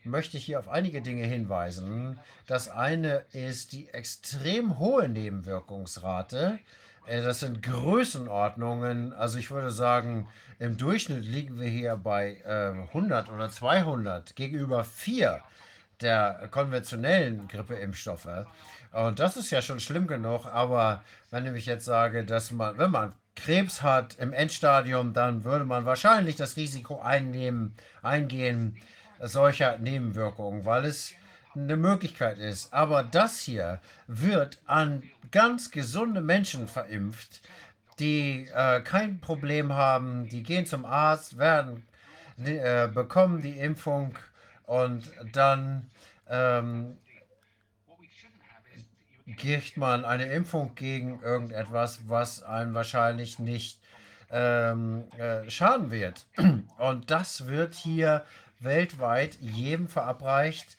möchte 0.04 0.36
ich 0.36 0.44
hier 0.44 0.58
auf 0.58 0.68
einige 0.68 1.00
Dinge 1.00 1.26
hinweisen. 1.26 2.20
Das 2.46 2.68
eine 2.68 3.24
ist 3.32 3.72
die 3.72 3.88
extrem 3.88 4.78
hohe 4.78 5.08
Nebenwirkungsrate. 5.08 6.58
Äh, 7.06 7.22
Das 7.22 7.40
sind 7.40 7.62
Größenordnungen. 7.62 9.14
Also 9.14 9.38
ich 9.38 9.50
würde 9.50 9.70
sagen, 9.70 10.28
im 10.58 10.76
Durchschnitt 10.76 11.24
liegen 11.24 11.58
wir 11.58 11.68
hier 11.68 11.96
bei 11.96 12.36
äh, 12.44 12.72
100 12.88 13.30
oder 13.30 13.48
200 13.48 14.36
gegenüber 14.36 14.84
4 14.84 15.40
der 16.02 16.48
konventionellen 16.50 17.48
Grippeimpfstoffe. 17.48 18.44
Und 18.92 19.18
das 19.18 19.36
ist 19.36 19.50
ja 19.50 19.62
schon 19.62 19.80
schlimm 19.80 20.06
genug. 20.06 20.46
Aber 20.46 21.02
wenn 21.30 21.54
ich 21.54 21.66
jetzt 21.66 21.84
sage, 21.84 22.24
dass 22.24 22.50
man, 22.50 22.78
wenn 22.78 22.90
man 22.90 23.12
Krebs 23.36 23.82
hat 23.82 24.16
im 24.18 24.32
Endstadium, 24.32 25.12
dann 25.12 25.44
würde 25.44 25.64
man 25.64 25.84
wahrscheinlich 25.84 26.36
das 26.36 26.56
Risiko 26.56 27.00
einnehmen, 27.00 27.74
eingehen, 28.02 28.76
solcher 29.20 29.78
Nebenwirkungen, 29.78 30.64
weil 30.64 30.84
es 30.84 31.12
eine 31.54 31.76
Möglichkeit 31.76 32.38
ist. 32.38 32.72
Aber 32.72 33.02
das 33.02 33.40
hier 33.40 33.80
wird 34.06 34.58
an 34.66 35.02
ganz 35.30 35.70
gesunde 35.70 36.20
Menschen 36.20 36.68
verimpft, 36.68 37.40
die 37.98 38.48
äh, 38.54 38.80
kein 38.80 39.20
Problem 39.20 39.72
haben, 39.72 40.28
die 40.28 40.42
gehen 40.42 40.66
zum 40.66 40.84
Arzt, 40.84 41.38
werden, 41.38 41.84
äh, 42.44 42.88
bekommen 42.88 43.42
die 43.42 43.58
Impfung 43.58 44.16
und 44.66 45.10
dann 45.32 45.90
ähm, 46.28 46.96
kriegt 49.36 49.76
man 49.76 50.04
eine 50.04 50.26
Impfung 50.26 50.74
gegen 50.74 51.20
irgendetwas, 51.22 52.00
was 52.08 52.42
einem 52.42 52.74
wahrscheinlich 52.74 53.38
nicht 53.38 53.80
ähm, 54.30 55.04
äh, 55.18 55.48
schaden 55.50 55.90
wird. 55.90 56.26
Und 56.78 57.10
das 57.10 57.46
wird 57.46 57.74
hier 57.74 58.24
weltweit 58.60 59.36
jedem 59.40 59.88
verabreicht. 59.88 60.76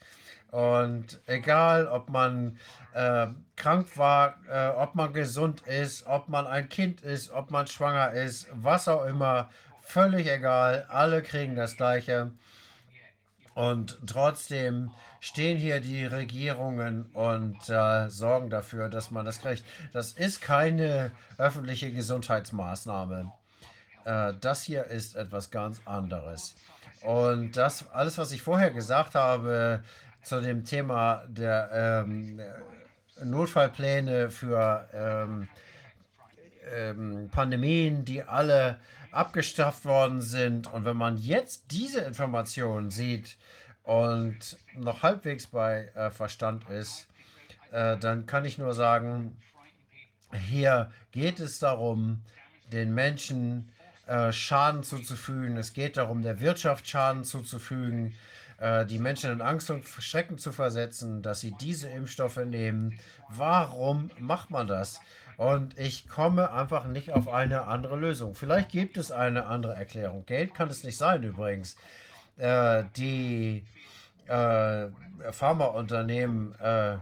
Und 0.50 1.20
egal, 1.26 1.86
ob 1.86 2.10
man 2.10 2.58
äh, 2.92 3.28
krank 3.56 3.96
war, 3.96 4.36
äh, 4.50 4.68
ob 4.68 4.94
man 4.94 5.12
gesund 5.12 5.62
ist, 5.62 6.06
ob 6.06 6.28
man 6.28 6.46
ein 6.46 6.68
Kind 6.68 7.00
ist, 7.00 7.30
ob 7.30 7.50
man 7.50 7.66
schwanger 7.66 8.12
ist, 8.12 8.48
was 8.52 8.86
auch 8.88 9.06
immer, 9.06 9.50
völlig 9.80 10.28
egal. 10.28 10.86
Alle 10.88 11.22
kriegen 11.22 11.56
das 11.56 11.76
Gleiche. 11.76 12.32
Und 13.54 13.98
trotzdem 14.06 14.90
stehen 15.22 15.56
hier 15.56 15.80
die 15.80 16.04
Regierungen 16.04 17.04
und 17.12 17.56
äh, 17.68 18.08
sorgen 18.10 18.50
dafür, 18.50 18.88
dass 18.88 19.12
man 19.12 19.24
das 19.24 19.40
kriegt. 19.40 19.64
Das 19.92 20.12
ist 20.14 20.42
keine 20.42 21.12
öffentliche 21.38 21.92
Gesundheitsmaßnahme. 21.92 23.32
Äh, 24.04 24.32
das 24.40 24.64
hier 24.64 24.86
ist 24.86 25.14
etwas 25.14 25.52
ganz 25.52 25.80
anderes. 25.84 26.56
Und 27.02 27.56
das 27.56 27.88
alles, 27.92 28.18
was 28.18 28.32
ich 28.32 28.42
vorher 28.42 28.72
gesagt 28.72 29.14
habe 29.14 29.84
zu 30.24 30.40
dem 30.40 30.64
Thema 30.64 31.22
der 31.28 32.04
ähm, 32.04 32.40
Notfallpläne 33.22 34.28
für 34.28 34.88
ähm, 34.92 35.48
ähm, 36.74 37.28
Pandemien, 37.30 38.04
die 38.04 38.24
alle 38.24 38.80
abgestrafft 39.12 39.84
worden 39.84 40.20
sind. 40.20 40.72
Und 40.72 40.84
wenn 40.84 40.96
man 40.96 41.16
jetzt 41.16 41.70
diese 41.70 42.00
Informationen 42.00 42.90
sieht 42.90 43.36
und 43.84 44.58
noch 44.74 45.02
halbwegs 45.02 45.46
bei 45.46 45.90
äh, 45.94 46.10
Verstand 46.10 46.68
ist, 46.70 47.08
äh, 47.72 47.96
dann 47.98 48.26
kann 48.26 48.44
ich 48.44 48.58
nur 48.58 48.74
sagen, 48.74 49.36
hier 50.48 50.90
geht 51.10 51.40
es 51.40 51.58
darum, 51.58 52.22
den 52.72 52.94
Menschen 52.94 53.72
äh, 54.06 54.32
Schaden 54.32 54.82
zuzufügen. 54.82 55.56
Es 55.56 55.72
geht 55.72 55.96
darum, 55.96 56.22
der 56.22 56.40
Wirtschaft 56.40 56.88
Schaden 56.88 57.24
zuzufügen, 57.24 58.14
äh, 58.58 58.86
die 58.86 58.98
Menschen 58.98 59.30
in 59.32 59.40
Angst 59.40 59.70
und 59.70 59.86
Schrecken 59.86 60.38
zu 60.38 60.52
versetzen, 60.52 61.22
dass 61.22 61.40
sie 61.40 61.54
diese 61.60 61.88
Impfstoffe 61.88 62.36
nehmen. 62.36 62.98
Warum 63.28 64.10
macht 64.18 64.50
man 64.50 64.66
das? 64.66 65.00
Und 65.36 65.78
ich 65.78 66.08
komme 66.08 66.52
einfach 66.52 66.84
nicht 66.86 67.12
auf 67.12 67.28
eine 67.28 67.66
andere 67.66 67.96
Lösung. 67.96 68.34
Vielleicht 68.34 68.70
gibt 68.70 68.96
es 68.96 69.10
eine 69.10 69.46
andere 69.46 69.74
Erklärung. 69.74 70.24
Geld 70.26 70.54
kann 70.54 70.68
es 70.68 70.84
nicht 70.84 70.96
sein 70.96 71.22
übrigens. 71.22 71.76
Äh, 72.36 72.84
die 72.96 73.64
äh, 74.26 74.86
Pharmaunternehmen 75.30 76.54
äh, 76.60 76.98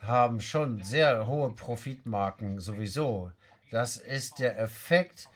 haben 0.00 0.40
schon 0.40 0.82
sehr 0.82 1.26
hohe 1.26 1.50
Profitmarken 1.50 2.60
sowieso. 2.60 3.30
Das 3.70 3.96
ist 3.96 4.38
der 4.38 4.58
Effekt, 4.58 5.28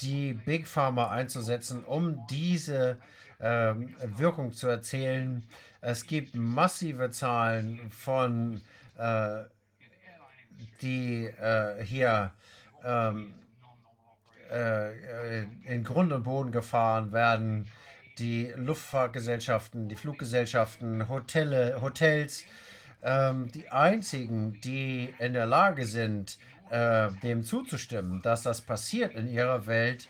die 0.00 0.34
Big 0.34 0.66
Pharma 0.66 1.10
einzusetzen, 1.10 1.84
um 1.84 2.26
diese 2.28 2.98
ähm, 3.40 3.96
Wirkung 4.02 4.52
zu 4.52 4.68
erzielen. 4.68 5.44
Es 5.80 6.06
gibt 6.06 6.34
massive 6.34 7.10
Zahlen 7.10 7.90
von 7.90 8.60
äh, 8.98 9.44
die 10.82 11.26
äh, 11.26 11.82
hier 11.82 12.32
ähm, 12.84 13.34
äh, 14.50 15.42
in 15.64 15.84
Grund 15.84 16.12
und 16.12 16.22
Boden 16.22 16.52
gefahren 16.52 17.12
werden. 17.12 17.66
Die 18.20 18.52
Luftfahrtgesellschaften, 18.54 19.88
die 19.88 19.96
Fluggesellschaften, 19.96 21.08
Hotelle, 21.08 21.80
Hotels, 21.80 22.44
ähm, 23.02 23.50
die 23.50 23.68
einzigen, 23.70 24.60
die 24.60 25.14
in 25.18 25.32
der 25.32 25.46
Lage 25.46 25.86
sind, 25.86 26.38
äh, 26.70 27.10
dem 27.22 27.42
zuzustimmen, 27.42 28.20
dass 28.20 28.42
das 28.42 28.60
passiert 28.60 29.14
in 29.14 29.26
ihrer 29.26 29.66
Welt, 29.66 30.08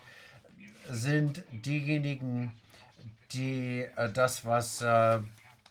sind 0.90 1.44
diejenigen, 1.52 2.52
die 3.32 3.86
äh, 3.94 4.10
das, 4.12 4.44
was 4.44 4.82
äh, 4.82 5.20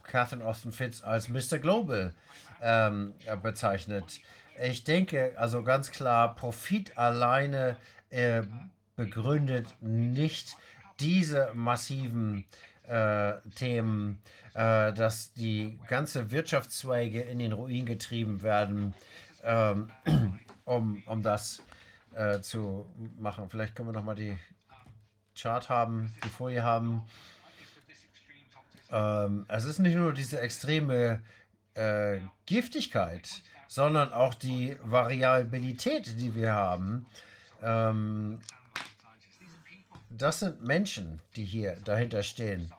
Catherine 0.03 0.45
Austin 0.45 0.71
Fitz 0.71 1.03
als 1.03 1.27
Mr. 1.27 1.59
Global 1.59 2.13
ähm, 2.61 3.13
bezeichnet. 3.43 4.21
Ich 4.61 4.85
denke 4.85 5.33
also 5.35 5.61
ganz 5.61 5.91
klar, 5.91 6.35
Profit 6.35 6.97
alleine 6.97 7.75
äh, 8.09 8.43
begründet 8.95 9.67
nicht 9.81 10.57
diese 10.99 11.51
massiven 11.53 12.45
äh, 12.87 13.33
Themen, 13.55 14.21
äh, 14.53 14.93
dass 14.93 15.33
die 15.33 15.79
ganze 15.87 16.31
Wirtschaftszweige 16.31 17.21
in 17.21 17.39
den 17.39 17.53
Ruin 17.53 17.85
getrieben 17.85 18.41
werden, 18.41 18.93
ähm, 19.43 19.91
um, 20.65 21.03
um 21.05 21.23
das 21.23 21.61
äh, 22.13 22.41
zu 22.41 22.85
machen. 23.17 23.49
Vielleicht 23.49 23.75
können 23.75 23.89
wir 23.89 23.93
noch 23.93 24.03
mal 24.03 24.15
die 24.15 24.37
Chart 25.35 25.69
haben, 25.69 26.13
die 26.23 26.29
Folie 26.29 26.63
haben. 26.63 27.03
Ähm, 28.91 29.45
es 29.47 29.65
ist 29.65 29.79
nicht 29.79 29.95
nur 29.95 30.13
diese 30.13 30.41
extreme 30.41 31.21
äh, 31.75 32.19
Giftigkeit, 32.45 33.29
sondern 33.67 34.11
auch 34.11 34.33
die 34.33 34.75
Variabilität, 34.83 36.19
die 36.19 36.33
wir 36.35 36.53
haben. 36.53 37.05
Ähm, 37.61 38.39
das 40.09 40.39
sind 40.39 40.63
Menschen, 40.63 41.21
die 41.35 41.45
hier 41.45 41.77
dahinter 41.83 42.23
stehen, 42.23 42.71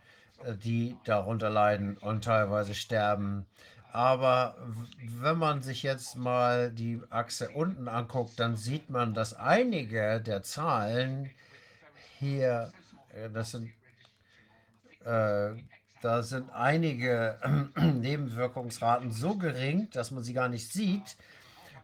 äh, 0.44 0.54
die 0.54 0.96
darunter 1.04 1.50
leiden 1.50 1.96
und 1.98 2.24
teilweise 2.24 2.74
sterben. 2.74 3.46
Aber 3.92 4.56
wenn 5.20 5.38
man 5.38 5.62
sich 5.62 5.82
jetzt 5.82 6.16
mal 6.16 6.70
die 6.70 7.00
Achse 7.10 7.50
unten 7.50 7.88
anguckt, 7.88 8.38
dann 8.38 8.56
sieht 8.56 8.88
man, 8.88 9.14
dass 9.14 9.34
einige 9.34 10.20
der 10.20 10.42
Zahlen 10.42 11.30
hier, 12.18 12.72
äh, 13.14 13.30
das 13.30 13.52
sind, 13.52 13.70
äh, 15.04 15.50
da 16.02 16.22
sind 16.22 16.50
einige 16.50 17.38
Nebenwirkungsraten 17.76 19.10
so 19.10 19.36
gering, 19.36 19.88
dass 19.90 20.10
man 20.10 20.22
sie 20.22 20.34
gar 20.34 20.48
nicht 20.48 20.72
sieht. 20.72 21.16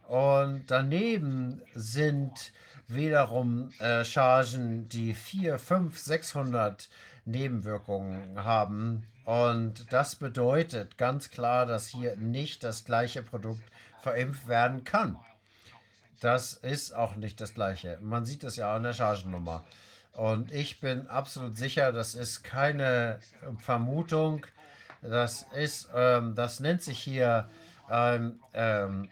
Und 0.07 0.67
daneben 0.69 1.61
sind 1.75 2.53
wiederum 2.89 3.71
äh, 3.79 4.05
Chargen, 4.05 4.89
die 4.89 5.15
4, 5.15 5.59
5, 5.59 5.99
600 5.99 6.89
Nebenwirkungen 7.25 8.45
haben. 8.45 9.07
Und 9.25 9.93
das 9.93 10.17
bedeutet 10.17 10.97
ganz 10.99 11.31
klar, 11.31 11.67
dass 11.67 11.89
hier 11.89 12.17
nicht 12.17 12.63
das 12.63 12.85
gleiche 12.85 13.23
Produkt 13.23 13.63
verimpft 14.03 14.47
werden 14.47 14.85
kann. 14.85 15.19
Das 16.21 16.55
ist 16.55 16.95
auch 16.95 17.17
nicht 17.17 17.41
das 17.41 17.55
gleiche. 17.55 17.99
Man 18.01 18.25
sieht 18.25 18.45
es 18.45 18.57
ja 18.57 18.75
an 18.75 18.85
der 18.85 18.93
Chargennummer. 18.93 19.65
Und 20.13 20.51
ich 20.51 20.81
bin 20.81 21.09
absolut 21.09 21.57
sicher, 21.59 21.93
das 21.93 22.15
ist 22.15 22.43
keine 22.43 23.19
Vermutung. 23.59 24.47
Das 25.03 25.47
ist, 25.55 25.89
ähm, 25.95 26.35
das 26.35 26.61
nennt 26.61 26.83
sich 26.83 26.99
hier 26.99 27.49
ähm, 27.91 28.41
ähm, 28.55 29.11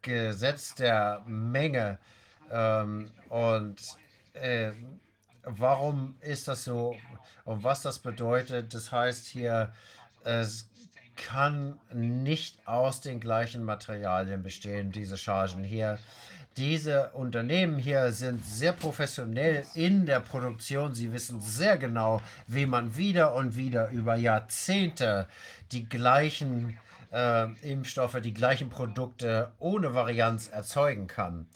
Gesetz 0.00 0.74
der 0.74 1.22
Menge. 1.26 1.98
Ähm, 2.52 3.10
und 3.28 3.76
äh, 4.34 4.72
warum 5.42 6.14
ist 6.20 6.48
das 6.48 6.64
so 6.64 6.96
und 7.44 7.64
was 7.64 7.82
das 7.82 7.98
bedeutet? 7.98 8.74
Das 8.74 8.92
heißt 8.92 9.26
hier, 9.26 9.72
es 10.24 10.68
kann 11.16 11.78
nicht 11.92 12.66
aus 12.66 13.00
den 13.00 13.20
gleichen 13.20 13.64
Materialien 13.64 14.42
bestehen, 14.42 14.92
diese 14.92 15.16
Chargen 15.16 15.64
hier. 15.64 15.98
Diese 16.56 17.10
Unternehmen 17.12 17.78
hier 17.78 18.12
sind 18.12 18.44
sehr 18.44 18.74
professionell 18.74 19.64
in 19.74 20.04
der 20.04 20.20
Produktion. 20.20 20.94
Sie 20.94 21.10
wissen 21.12 21.40
sehr 21.40 21.78
genau, 21.78 22.20
wie 22.46 22.66
man 22.66 22.94
wieder 22.94 23.34
und 23.34 23.56
wieder 23.56 23.88
über 23.88 24.16
Jahrzehnte 24.16 25.28
die 25.72 25.88
gleichen 25.88 26.78
äh, 27.10 27.50
Impfstoffe, 27.62 28.20
die 28.22 28.34
gleichen 28.34 28.68
Produkte 28.68 29.52
ohne 29.58 29.94
Varianz 29.94 30.48
erzeugen 30.48 31.06
kann. 31.06 31.46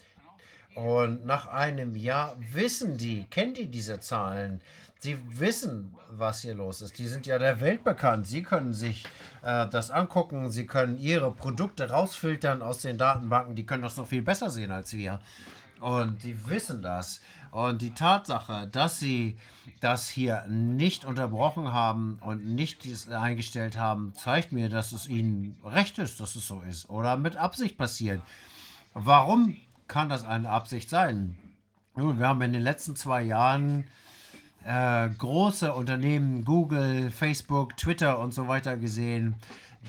Und 0.77 1.25
nach 1.25 1.47
einem 1.47 1.95
Jahr 1.95 2.35
wissen 2.53 2.97
die, 2.97 3.23
kennen 3.31 3.55
die 3.55 3.65
diese 3.65 3.99
Zahlen. 3.99 4.61
Sie 4.99 5.17
wissen, 5.39 5.95
was 6.11 6.41
hier 6.41 6.53
los 6.53 6.83
ist. 6.83 6.99
Die 6.99 7.07
sind 7.07 7.25
ja 7.25 7.39
der 7.39 7.59
Welt 7.61 7.83
bekannt. 7.83 8.27
Sie 8.27 8.43
können 8.43 8.75
sich 8.75 9.03
äh, 9.41 9.67
das 9.69 9.89
angucken. 9.89 10.51
Sie 10.51 10.67
können 10.67 10.99
ihre 10.99 11.31
Produkte 11.31 11.89
rausfiltern 11.89 12.61
aus 12.61 12.83
den 12.83 12.99
Datenbanken. 12.99 13.55
Die 13.55 13.65
können 13.65 13.81
das 13.81 13.97
noch 13.97 14.05
viel 14.05 14.21
besser 14.21 14.51
sehen 14.51 14.69
als 14.69 14.93
wir. 14.93 15.19
Und 15.79 16.21
die 16.21 16.47
wissen 16.47 16.83
das. 16.83 17.21
Und 17.49 17.81
die 17.81 17.95
Tatsache, 17.95 18.67
dass 18.67 18.99
sie 18.99 19.39
das 19.79 20.07
hier 20.07 20.45
nicht 20.47 21.05
unterbrochen 21.05 21.73
haben 21.73 22.19
und 22.21 22.45
nicht 22.45 22.87
eingestellt 23.09 23.79
haben, 23.79 24.13
zeigt 24.13 24.51
mir, 24.51 24.69
dass 24.69 24.91
es 24.91 25.07
ihnen 25.07 25.57
recht 25.65 25.97
ist, 25.97 26.19
dass 26.19 26.35
es 26.35 26.47
so 26.47 26.61
ist. 26.69 26.87
Oder 26.87 27.17
mit 27.17 27.35
Absicht 27.35 27.79
passiert. 27.79 28.21
Warum 28.93 29.57
kann 29.87 30.09
das 30.09 30.25
eine 30.25 30.49
Absicht 30.49 30.89
sein? 30.89 31.37
Wir 31.95 32.27
haben 32.27 32.41
in 32.41 32.53
den 32.53 32.61
letzten 32.61 32.95
zwei 32.95 33.23
Jahren 33.23 33.85
äh, 34.65 35.09
große 35.09 35.73
Unternehmen, 35.73 36.45
Google, 36.45 37.09
Facebook, 37.09 37.75
Twitter 37.77 38.19
und 38.19 38.33
so 38.33 38.47
weiter 38.47 38.77
gesehen, 38.77 39.35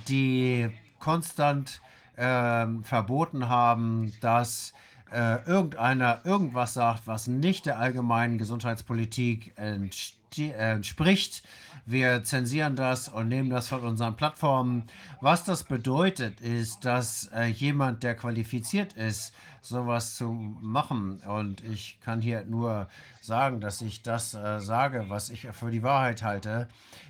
die 0.08 0.70
konstant 0.98 1.80
äh, 2.16 2.66
verboten 2.82 3.48
haben, 3.48 4.12
dass 4.20 4.72
äh, 5.12 5.44
irgendeiner 5.46 6.20
irgendwas 6.24 6.74
sagt, 6.74 7.06
was 7.06 7.26
nicht 7.26 7.66
der 7.66 7.78
allgemeinen 7.78 8.38
Gesundheitspolitik 8.38 9.54
entspricht. 9.56 11.42
Wir 11.86 12.22
zensieren 12.22 12.76
das 12.76 13.08
und 13.08 13.28
nehmen 13.28 13.48
das 13.48 13.68
von 13.68 13.80
unseren 13.80 14.16
Plattformen. 14.16 14.84
Was 15.20 15.44
das 15.44 15.64
bedeutet, 15.64 16.40
ist, 16.40 16.84
dass 16.84 17.30
äh, 17.34 17.46
jemand, 17.46 18.02
der 18.02 18.14
qualifiziert 18.14 18.92
ist, 18.92 19.32
sowas 19.60 20.16
zu 20.16 20.30
machen. 20.32 21.20
Und 21.26 21.62
ich 21.64 21.98
kann 22.00 22.20
hier 22.20 22.44
nur 22.44 22.88
sagen, 23.20 23.60
dass 23.60 23.82
ich 23.82 24.02
das 24.02 24.34
äh, 24.34 24.60
sage, 24.60 25.06
was 25.08 25.30
ich 25.30 25.48
für 25.52 25.70
die 25.70 25.82
Wahrheit 25.82 26.22
halte, 26.22 26.68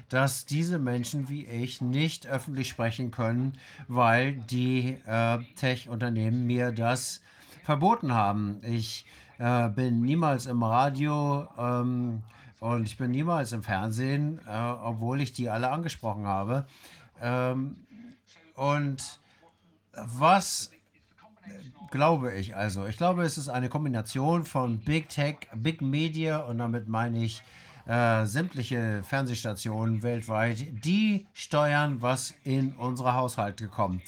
dass 0.09 0.47
diese 0.47 0.79
Menschen 0.79 1.29
wie 1.29 1.45
ich 1.45 1.81
nicht 1.81 2.27
öffentlich 2.27 2.69
sprechen 2.69 3.11
können, 3.11 3.59
weil 3.87 4.35
die 4.35 4.99
äh, 5.07 5.39
Tech-Unternehmen 5.57 6.47
mir 6.47 6.73
das 6.73 7.21
verboten 7.65 8.15
haben. 8.15 8.61
Ich 8.63 9.05
äh, 9.39 9.69
bin 9.69 10.01
niemals 10.01 10.47
im 10.47 10.63
Radio 10.63 11.47
ähm, 11.59 12.23
und 12.61 12.87
ich 12.87 12.97
bin 12.97 13.11
niemals 13.11 13.53
im 13.53 13.63
Fernsehen, 13.63 14.41
äh, 14.49 14.59
obwohl 14.83 15.21
ich 15.21 15.33
die 15.33 15.51
alle 15.51 15.71
angesprochen 15.71 16.27
habe. 16.27 16.67
Ähm, 17.21 17.77
und 18.55 19.21
was 19.95 20.71
glaube 21.91 22.35
ich 22.35 22.57
also. 22.57 22.87
Ich 22.87 22.97
glaube, 22.97 23.23
es 23.23 23.39
ist 23.39 23.49
eine 23.49 23.69
Kombination 23.69 24.45
von 24.45 24.79
Big 24.79 25.09
Tech, 25.09 25.37
Big 25.55 25.83
Media 25.83 26.39
und 26.39 26.59
damit 26.59 26.89
meine 26.89 27.25
ich 27.25 27.43
äh, 27.87 28.27
sämtliche 28.27 29.03
Fernsehstationen 29.03 30.03
weltweit, 30.03 30.67
die 30.85 31.27
steuern, 31.33 32.03
was 32.03 32.35
in 32.45 32.73
unsere 32.75 33.15
Haushalte 33.15 33.69
kommt. 33.69 34.03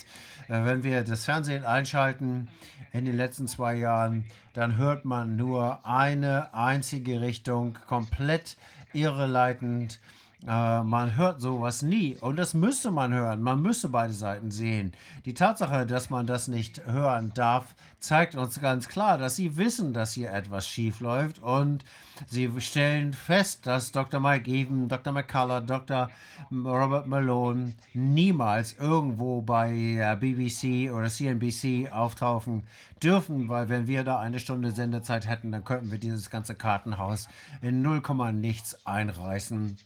Äh, 0.49 0.65
wenn 0.65 0.83
wir 0.83 1.03
das 1.03 1.25
Fernsehen 1.25 1.65
einschalten 1.65 2.49
in 2.93 3.05
den 3.05 3.17
letzten 3.17 3.49
zwei 3.49 3.77
Jahren, 3.77 4.27
dann 4.53 4.77
hört 4.77 5.05
man 5.05 5.37
nur 5.37 5.85
eine 5.87 6.53
einzige 6.53 7.21
Richtung, 7.21 7.79
komplett 7.87 8.57
irreleitend. 8.93 10.01
Äh, 10.47 10.83
man 10.83 11.17
hört 11.17 11.41
sowas 11.41 11.83
nie 11.83 12.17
und 12.21 12.37
das 12.37 12.55
müsste 12.55 12.91
man 12.91 13.13
hören. 13.13 13.43
Man 13.43 13.61
müsste 13.61 13.89
beide 13.89 14.13
Seiten 14.13 14.51
sehen. 14.51 14.93
Die 15.27 15.35
Tatsache, 15.35 15.87
dass 15.87 16.09
man 16.09 16.27
das 16.27 16.49
nicht 16.49 16.87
hören 16.87 17.33
darf, 17.35 17.75
zeigt 17.99 18.35
uns 18.35 18.59
ganz 18.61 18.89
klar, 18.89 19.19
dass 19.19 19.37
sie 19.37 19.59
wissen, 19.59 19.93
dass 19.93 20.15
hier 20.15 20.33
etwas 20.33 20.67
schief 20.67 21.01
läuft 21.01 21.41
und 21.41 21.85
sie 22.27 22.51
stellen 22.61 23.13
fest, 23.13 23.67
dass 23.67 23.93
Dr. 23.93 24.21
Mike 24.21 24.51
Even, 24.51 24.89
Dr. 24.89 25.13
McCullough, 25.13 25.61
Dr. 25.67 26.09
Robert 26.51 27.07
Malone 27.07 27.75
niemals 27.93 28.75
irgendwo 28.79 29.43
bei 29.43 30.17
BBC 30.19 30.91
oder 30.91 31.09
CNBC 31.09 31.93
auftauchen 31.93 32.63
dürfen, 33.03 33.49
weil 33.49 33.69
wenn 33.69 33.87
wir 33.87 34.05
da 34.05 34.19
eine 34.19 34.41
Stunde 34.41 34.73
Sendezeit 34.73 35.29
hätten, 35.29 35.53
dann 35.53 35.65
könnten 35.65 35.91
wir 35.91 35.99
dieses 35.99 36.31
ganze 36.31 36.55
Kartenhaus 36.55 37.29
in 37.61 37.83
0, 37.83 38.03
nichts 38.33 38.79
einreißen. 38.87 39.77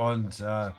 Und 0.00 0.40
äh, 0.40 0.70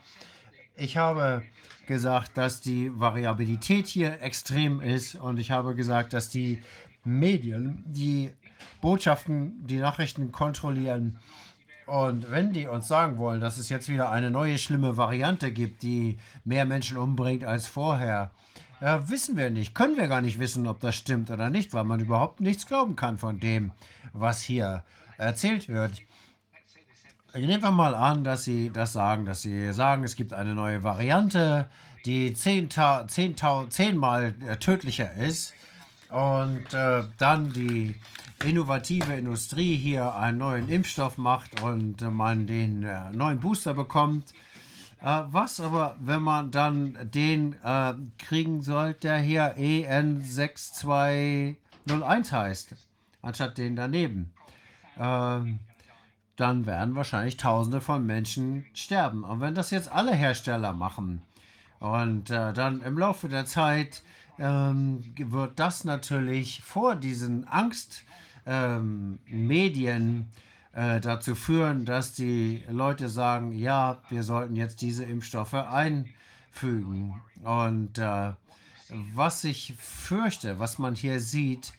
ich 0.76 0.98
habe 0.98 1.44
gesagt, 1.86 2.38
dass 2.38 2.60
die 2.60 2.92
Variabilität 3.00 3.86
hier 3.86 4.20
extrem 4.22 4.82
ist 4.82 5.14
und 5.14 5.38
ich 5.38 5.52
habe 5.52 5.76
gesagt, 5.76 6.14
dass 6.14 6.30
die 6.30 6.64
Medien 7.04 7.84
die 7.86 8.32
Botschaften, 8.82 9.68
die 9.68 9.78
Nachrichten 9.78 10.32
kontrollieren. 10.32 11.20
Und 11.86 12.32
wenn 12.32 12.52
die 12.52 12.66
uns 12.66 12.88
sagen 12.88 13.20
wollen, 13.20 13.42
dass 13.42 13.60
es 13.60 13.70
jetzt 13.70 13.90
wieder 13.90 14.10
eine 14.10 14.32
neue 14.32 14.58
schlimme 14.58 14.98
Variante 14.98 15.52
gibt, 15.52 15.84
die 15.84 16.18
mehr 16.44 16.66
Menschen 16.66 16.98
umbringt 16.98 17.44
als 17.44 17.68
vorher, 17.68 18.32
ja, 18.80 19.08
wissen 19.08 19.38
wir 19.38 19.52
nicht, 19.52 19.76
können 19.76 19.98
wir 19.98 20.08
gar 20.08 20.22
nicht 20.22 20.40
wissen, 20.40 20.66
ob 20.66 20.80
das 20.80 20.96
stimmt 20.96 21.30
oder 21.30 21.52
nicht, 21.52 21.74
weil 21.74 21.84
man 21.84 22.00
überhaupt 22.00 22.42
nichts 22.42 22.66
glauben 22.66 22.96
kann 22.96 23.20
von 23.20 23.40
dem, 23.40 23.72
was 24.14 24.42
hier 24.42 24.84
erzählt 25.20 25.70
wird. 25.70 26.02
Nehmen 27.34 27.64
wir 27.64 27.72
mal 27.72 27.96
an, 27.96 28.26
dass 28.26 28.44
Sie 28.44 28.72
das 28.72 28.94
sagen, 28.94 29.26
dass 29.26 29.42
Sie 29.42 29.72
sagen, 29.72 30.04
es 30.04 30.18
gibt 30.18 30.34
eine 30.34 30.54
neue 30.54 30.84
Variante, 30.84 31.70
die 32.06 32.34
zehnmal 32.34 33.08
zehn, 33.08 33.36
zehn 33.70 34.02
tödlicher 34.60 35.14
ist. 35.14 35.54
und 36.12 36.74
äh, 36.74 37.04
dann 37.18 37.54
die 37.54 37.96
innovative 38.44 39.14
Industrie 39.14 39.78
hier 39.78 40.14
einen 40.16 40.40
neuen 40.40 40.68
Impfstoff 40.68 41.18
macht 41.18 41.62
und 41.62 42.02
äh, 42.02 42.10
man 42.10 42.48
den 42.48 42.84
äh, 42.84 43.10
neuen 43.12 43.40
Booster 43.40 43.74
bekommt. 43.74 44.34
Äh, 45.02 45.22
was 45.28 45.62
aber, 45.62 45.96
wenn 46.00 46.22
man 46.22 46.52
dann 46.52 46.98
den 47.02 47.56
äh, 47.64 47.94
kriegen 48.18 48.62
soll, 48.62 48.94
der 48.96 49.20
hier 49.20 49.56
EN6201 49.58 52.32
heißt, 52.32 52.76
anstatt 53.22 53.58
den 53.58 53.78
daneben? 53.78 54.34
Ähm, 55.00 55.60
dann 56.36 56.66
werden 56.66 56.96
wahrscheinlich 56.96 57.38
Tausende 57.38 57.82
von 57.82 58.06
Menschen 58.06 58.66
sterben. 58.74 59.24
Und 59.24 59.42
wenn 59.42 59.56
das 59.56 59.72
jetzt 59.72 59.92
alle 59.92 60.14
Hersteller 60.14 60.74
machen 60.74 61.22
und 61.80 62.30
äh, 62.30 62.54
dann 62.54 62.82
im 62.82 62.98
Laufe 62.98 63.28
der 63.30 63.46
Zeit 63.46 64.04
ähm, 64.40 65.14
wird 65.18 65.60
das 65.60 65.84
natürlich 65.84 66.62
vor 66.64 66.96
diesen 66.96 67.48
Angstmedien 67.48 68.42
ähm, 68.46 70.28
äh, 70.74 71.00
dazu 71.02 71.36
führen, 71.36 71.86
dass 71.86 72.14
die 72.14 72.64
Leute 72.70 73.10
sagen, 73.10 73.52
ja, 73.54 74.00
wir 74.10 74.24
sollten 74.24 74.56
jetzt 74.56 74.82
diese 74.82 75.04
Impfstoffe 75.04 75.54
einfügen. 75.54 77.22
Und 77.44 77.98
äh, 77.98 78.32
was 79.14 79.44
ich 79.44 79.74
fürchte, 79.78 80.60
was 80.60 80.80
man 80.80 80.96
hier 80.96 81.20
sieht, 81.20 81.74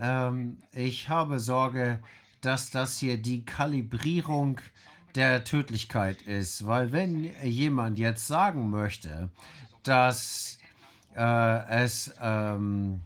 ähm, 0.00 0.58
ich 0.72 1.08
habe 1.08 1.38
Sorge, 1.38 2.00
dass 2.44 2.70
das 2.70 2.98
hier 2.98 3.16
die 3.16 3.44
Kalibrierung 3.44 4.60
der 5.14 5.44
Tödlichkeit 5.44 6.22
ist. 6.22 6.66
Weil 6.66 6.92
wenn 6.92 7.30
jemand 7.42 7.98
jetzt 7.98 8.26
sagen 8.26 8.70
möchte, 8.70 9.30
dass 9.82 10.58
äh, 11.16 11.84
es 11.84 12.12
ähm, 12.20 13.00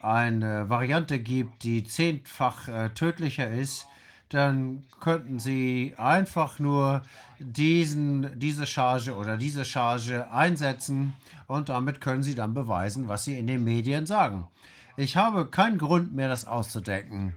eine 0.00 0.68
Variante 0.68 1.18
gibt, 1.18 1.62
die 1.62 1.84
zehnfach 1.84 2.68
äh, 2.68 2.90
tödlicher 2.90 3.50
ist, 3.50 3.86
dann 4.28 4.84
könnten 5.00 5.38
Sie 5.38 5.94
einfach 5.98 6.58
nur 6.58 7.02
diesen, 7.38 8.38
diese 8.38 8.66
Charge 8.66 9.14
oder 9.14 9.36
diese 9.36 9.64
Charge 9.64 10.30
einsetzen 10.30 11.14
und 11.46 11.68
damit 11.68 12.00
können 12.00 12.22
Sie 12.22 12.34
dann 12.34 12.54
beweisen, 12.54 13.08
was 13.08 13.24
Sie 13.24 13.38
in 13.38 13.46
den 13.46 13.64
Medien 13.64 14.06
sagen. 14.06 14.48
Ich 14.96 15.16
habe 15.16 15.46
keinen 15.46 15.78
Grund 15.78 16.14
mehr, 16.14 16.28
das 16.28 16.46
auszudenken. 16.46 17.34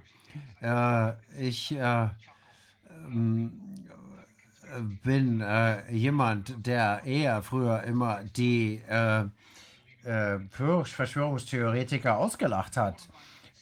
Äh, 0.60 1.12
ich 1.38 1.72
äh, 1.72 2.08
ähm, 3.08 3.52
bin 5.02 5.40
äh, 5.40 5.90
jemand, 5.92 6.66
der 6.66 7.02
eher 7.04 7.42
früher 7.42 7.82
immer 7.84 8.24
die 8.36 8.82
äh, 8.88 9.24
äh, 10.04 10.38
Verschwörungstheoretiker 10.50 12.16
ausgelacht 12.16 12.76
hat. 12.76 13.08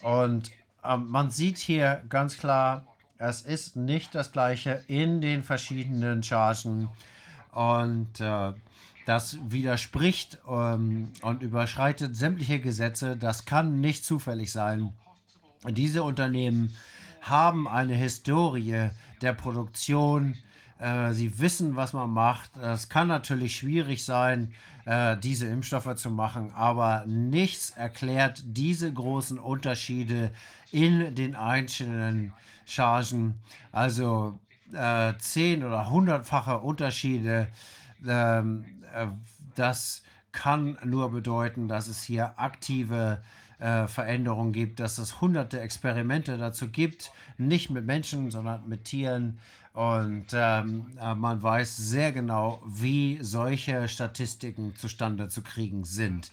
Und 0.02 0.50
ähm, 0.84 1.08
man 1.08 1.30
sieht 1.30 1.58
hier 1.58 2.02
ganz 2.08 2.38
klar, 2.38 2.86
es 3.18 3.42
ist 3.42 3.76
nicht 3.76 4.14
das 4.14 4.32
gleiche 4.32 4.82
in 4.86 5.20
den 5.20 5.42
verschiedenen 5.42 6.22
Chargen. 6.22 6.88
Und 7.52 8.20
äh, 8.20 8.52
das 9.06 9.38
widerspricht 9.42 10.38
ähm, 10.48 11.12
und 11.22 11.42
überschreitet 11.42 12.16
sämtliche 12.16 12.60
Gesetze. 12.60 13.16
Das 13.16 13.44
kann 13.44 13.80
nicht 13.80 14.04
zufällig 14.04 14.50
sein. 14.50 14.92
Diese 15.70 16.02
Unternehmen 16.02 16.74
haben 17.20 17.66
eine 17.66 17.94
Historie 17.94 18.90
der 19.22 19.32
Produktion. 19.32 20.36
Äh, 20.78 21.12
sie 21.12 21.38
wissen, 21.38 21.76
was 21.76 21.92
man 21.92 22.10
macht. 22.10 22.56
Es 22.56 22.88
kann 22.88 23.08
natürlich 23.08 23.56
schwierig 23.56 24.04
sein, 24.04 24.52
äh, 24.84 25.16
diese 25.16 25.46
Impfstoffe 25.46 25.94
zu 25.96 26.10
machen, 26.10 26.52
aber 26.54 27.04
nichts 27.06 27.70
erklärt 27.70 28.42
diese 28.44 28.92
großen 28.92 29.38
Unterschiede 29.38 30.30
in 30.70 31.14
den 31.14 31.34
einzelnen 31.36 32.34
Chargen. 32.66 33.36
Also 33.72 34.38
äh, 34.72 35.14
zehn- 35.18 35.64
oder 35.64 35.88
hundertfache 35.88 36.58
Unterschiede. 36.58 37.48
Ähm, 38.06 38.64
äh, 38.94 39.06
das 39.54 40.02
kann 40.32 40.76
nur 40.84 41.10
bedeuten, 41.10 41.68
dass 41.68 41.86
es 41.86 42.02
hier 42.02 42.38
aktive 42.38 43.22
äh, 43.58 43.86
Veränderungen 43.86 44.52
gibt, 44.52 44.80
dass 44.80 44.98
es 44.98 45.20
hunderte 45.20 45.60
Experimente 45.60 46.38
dazu 46.38 46.68
gibt, 46.68 47.12
nicht 47.38 47.70
mit 47.70 47.86
Menschen, 47.86 48.30
sondern 48.30 48.68
mit 48.68 48.84
Tieren. 48.84 49.38
Und 49.72 50.26
ähm, 50.32 50.86
äh, 51.00 51.14
man 51.14 51.42
weiß 51.42 51.76
sehr 51.76 52.12
genau, 52.12 52.62
wie 52.66 53.18
solche 53.20 53.88
Statistiken 53.88 54.74
zustande 54.76 55.28
zu 55.28 55.42
kriegen 55.42 55.84
sind. 55.84 56.30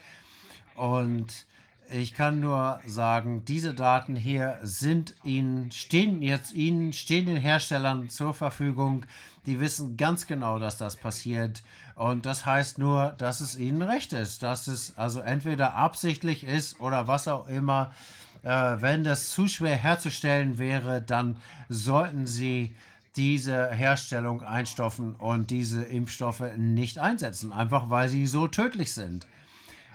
Und 0.76 1.46
ich 1.94 2.14
kann 2.14 2.40
nur 2.40 2.80
sagen, 2.86 3.44
diese 3.44 3.74
Daten 3.74 4.16
hier 4.16 4.60
sind 4.62 5.16
Ihnen, 5.24 5.72
stehen 5.72 6.22
jetzt 6.22 6.54
Ihnen, 6.54 6.94
stehen 6.94 7.26
den 7.26 7.38
Herstellern 7.38 8.10
zur 8.10 8.34
Verfügung. 8.34 9.06
Die 9.46 9.60
wissen 9.60 9.98
ganz 9.98 10.26
genau, 10.28 10.58
dass 10.58 10.78
das 10.78 10.96
passiert. 10.96 11.64
Und 12.02 12.26
das 12.26 12.48
heißt 12.48 12.80
nur, 12.80 13.14
dass 13.20 13.42
es 13.42 13.56
ihnen 13.56 13.84
recht 13.84 14.12
ist, 14.12 14.42
dass 14.42 14.66
es 14.66 14.98
also 14.98 15.20
entweder 15.20 15.76
absichtlich 15.76 16.44
ist 16.44 16.80
oder 16.80 17.08
was 17.08 17.28
auch 17.28 17.48
immer. 17.48 17.94
Äh, 18.42 18.50
wenn 18.50 19.04
das 19.04 19.30
zu 19.30 19.48
schwer 19.48 19.76
herzustellen 19.76 20.58
wäre, 20.58 21.04
dann 21.04 21.38
sollten 21.70 22.26
sie 22.26 22.74
diese 23.16 23.70
Herstellung 23.70 24.42
einstoffen 24.42 25.14
und 25.14 25.52
diese 25.52 25.84
Impfstoffe 25.84 26.42
nicht 26.58 26.98
einsetzen, 26.98 27.54
einfach 27.54 27.92
weil 27.92 28.10
sie 28.10 28.26
so 28.26 28.48
tödlich 28.48 28.94
sind. 28.94 29.28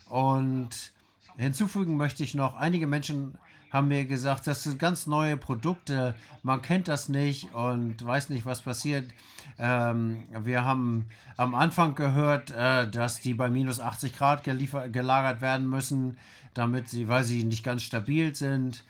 Und 0.09 0.93
Hinzufügen 1.37 1.97
möchte 1.97 2.23
ich 2.23 2.37
noch, 2.37 2.55
einige 2.55 2.87
Menschen 2.87 3.37
haben 3.73 3.89
mir 3.89 4.05
gesagt, 4.05 4.47
das 4.47 4.63
sind 4.63 4.79
ganz 4.79 5.09
neue 5.09 5.37
Produkte, 5.37 6.15
man 6.45 6.63
kennt 6.63 6.87
das 6.87 7.09
nicht 7.09 7.53
und 7.53 8.07
weiß 8.07 8.29
nicht, 8.29 8.47
was 8.47 8.63
passiert. 8.63 9.11
Ähm, 9.59 10.25
wir 10.43 10.65
haben 10.65 11.07
am 11.37 11.55
Anfang 11.55 11.95
gehört, 11.95 12.51
äh, 12.51 12.89
dass 12.89 13.21
die 13.21 13.35
bei 13.35 13.49
minus 13.49 13.81
80 13.81 14.17
Grad 14.17 14.45
gelagert 14.45 15.41
werden 15.41 15.69
müssen, 15.69 16.19
damit 16.55 16.89
sie, 16.89 17.09
weil 17.09 17.25
sie 17.25 17.45
nicht 17.45 17.65
ganz 17.65 17.83
stabil 17.83 18.35
sind. 18.35 18.85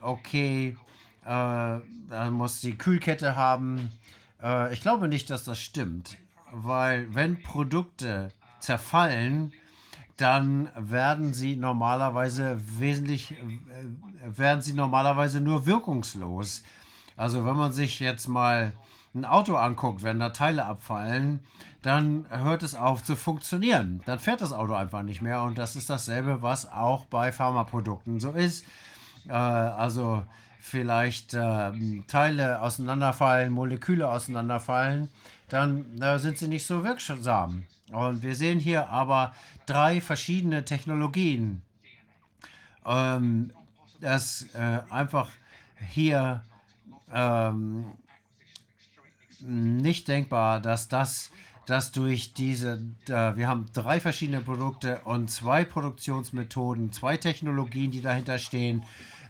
Okay, 0.00 0.76
äh, 1.24 1.26
dann 1.26 2.32
muss 2.32 2.60
die 2.60 2.76
Kühlkette 2.76 3.36
haben. 3.36 3.90
Äh, 4.42 4.72
ich 4.72 4.80
glaube 4.80 5.08
nicht, 5.08 5.30
dass 5.30 5.44
das 5.44 5.60
stimmt, 5.60 6.18
weil 6.50 7.12
wenn 7.14 7.42
Produkte 7.42 8.32
zerfallen, 8.60 9.52
dann 10.16 10.68
werden 10.76 11.34
sie 11.34 11.56
normalerweise 11.56 12.60
wesentlich, 12.78 13.32
äh, 13.32 13.36
werden 14.24 14.62
sie 14.62 14.72
normalerweise 14.72 15.40
nur 15.40 15.66
wirkungslos. 15.66 16.62
Also 17.16 17.44
wenn 17.44 17.56
man 17.56 17.72
sich 17.72 18.00
jetzt 18.00 18.28
mal 18.28 18.72
ein 19.14 19.24
Auto 19.24 19.56
anguckt, 19.56 20.02
wenn 20.02 20.20
da 20.20 20.30
Teile 20.30 20.64
abfallen, 20.64 21.40
dann 21.82 22.26
hört 22.30 22.62
es 22.62 22.74
auf 22.74 23.02
zu 23.02 23.16
funktionieren. 23.16 24.02
Dann 24.06 24.18
fährt 24.18 24.40
das 24.40 24.52
Auto 24.52 24.74
einfach 24.74 25.02
nicht 25.02 25.20
mehr. 25.20 25.42
Und 25.42 25.58
das 25.58 25.76
ist 25.76 25.90
dasselbe, 25.90 26.42
was 26.42 26.70
auch 26.70 27.06
bei 27.06 27.32
Pharmaprodukten 27.32 28.20
so 28.20 28.30
ist. 28.30 28.64
Äh, 29.28 29.32
also 29.32 30.22
vielleicht 30.60 31.34
äh, 31.34 31.72
Teile 32.06 32.62
auseinanderfallen, 32.62 33.52
Moleküle 33.52 34.08
auseinanderfallen, 34.08 35.10
dann 35.48 36.00
äh, 36.00 36.18
sind 36.18 36.38
sie 36.38 36.48
nicht 36.48 36.66
so 36.66 36.84
wirksam. 36.84 37.64
Und 37.90 38.22
wir 38.22 38.36
sehen 38.36 38.60
hier 38.60 38.88
aber 38.88 39.34
drei 39.66 40.00
verschiedene 40.00 40.64
Technologien. 40.64 41.62
Ähm, 42.86 43.52
das 44.00 44.46
äh, 44.54 44.80
einfach 44.88 45.28
hier 45.90 46.42
ähm, 47.12 47.92
nicht 49.42 50.08
denkbar, 50.08 50.60
dass 50.60 50.88
das 50.88 51.30
dass 51.66 51.92
durch 51.92 52.34
diese, 52.34 52.82
äh, 53.08 53.36
wir 53.36 53.48
haben 53.48 53.66
drei 53.72 54.00
verschiedene 54.00 54.40
Produkte 54.40 55.00
und 55.04 55.30
zwei 55.30 55.64
Produktionsmethoden, 55.64 56.92
zwei 56.92 57.16
Technologien, 57.16 57.90
die 57.90 58.00
dahinter 58.00 58.38
stehen. 58.38 58.82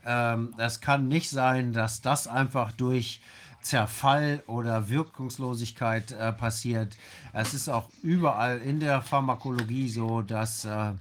Ähm, 0.07 0.55
es 0.57 0.81
kann 0.81 1.09
nicht 1.09 1.31
sein, 1.31 1.73
dass 1.73 2.01
das 2.01 2.27
einfach 2.27 2.73
durch 2.73 3.21
Zerfall 3.61 4.43
oder 4.47 4.89
Wirkungslosigkeit 4.89 6.13
äh, 6.13 6.33
passiert. 6.33 6.97
Es 7.33 7.55
ist 7.55 7.69
auch 7.69 7.89
überall 8.03 8.59
in 8.59 8.81
der 8.81 9.03
Pharmakologie 9.03 9.89
so, 9.89 10.23
dass 10.23 10.65
äh, 10.65 10.93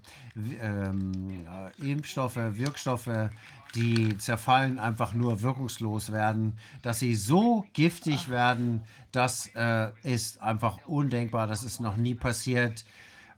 ähm, 0.62 1.46
äh, 1.82 1.92
Impfstoffe, 1.92 2.36
Wirkstoffe, 2.36 3.30
die 3.74 4.18
zerfallen, 4.18 4.80
einfach 4.80 5.14
nur 5.14 5.42
wirkungslos 5.42 6.12
werden. 6.12 6.58
Dass 6.82 7.00
sie 7.00 7.16
so 7.16 7.66
giftig 7.74 8.30
werden, 8.30 8.84
das 9.12 9.48
äh, 9.56 9.90
ist 10.04 10.42
einfach 10.42 10.80
undenkbar. 10.88 11.48
Das 11.48 11.64
ist 11.64 11.80
noch 11.80 11.98
nie 11.98 12.16
passiert. 12.16 12.86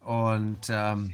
Und 0.02 0.68
ähm, 0.70 1.14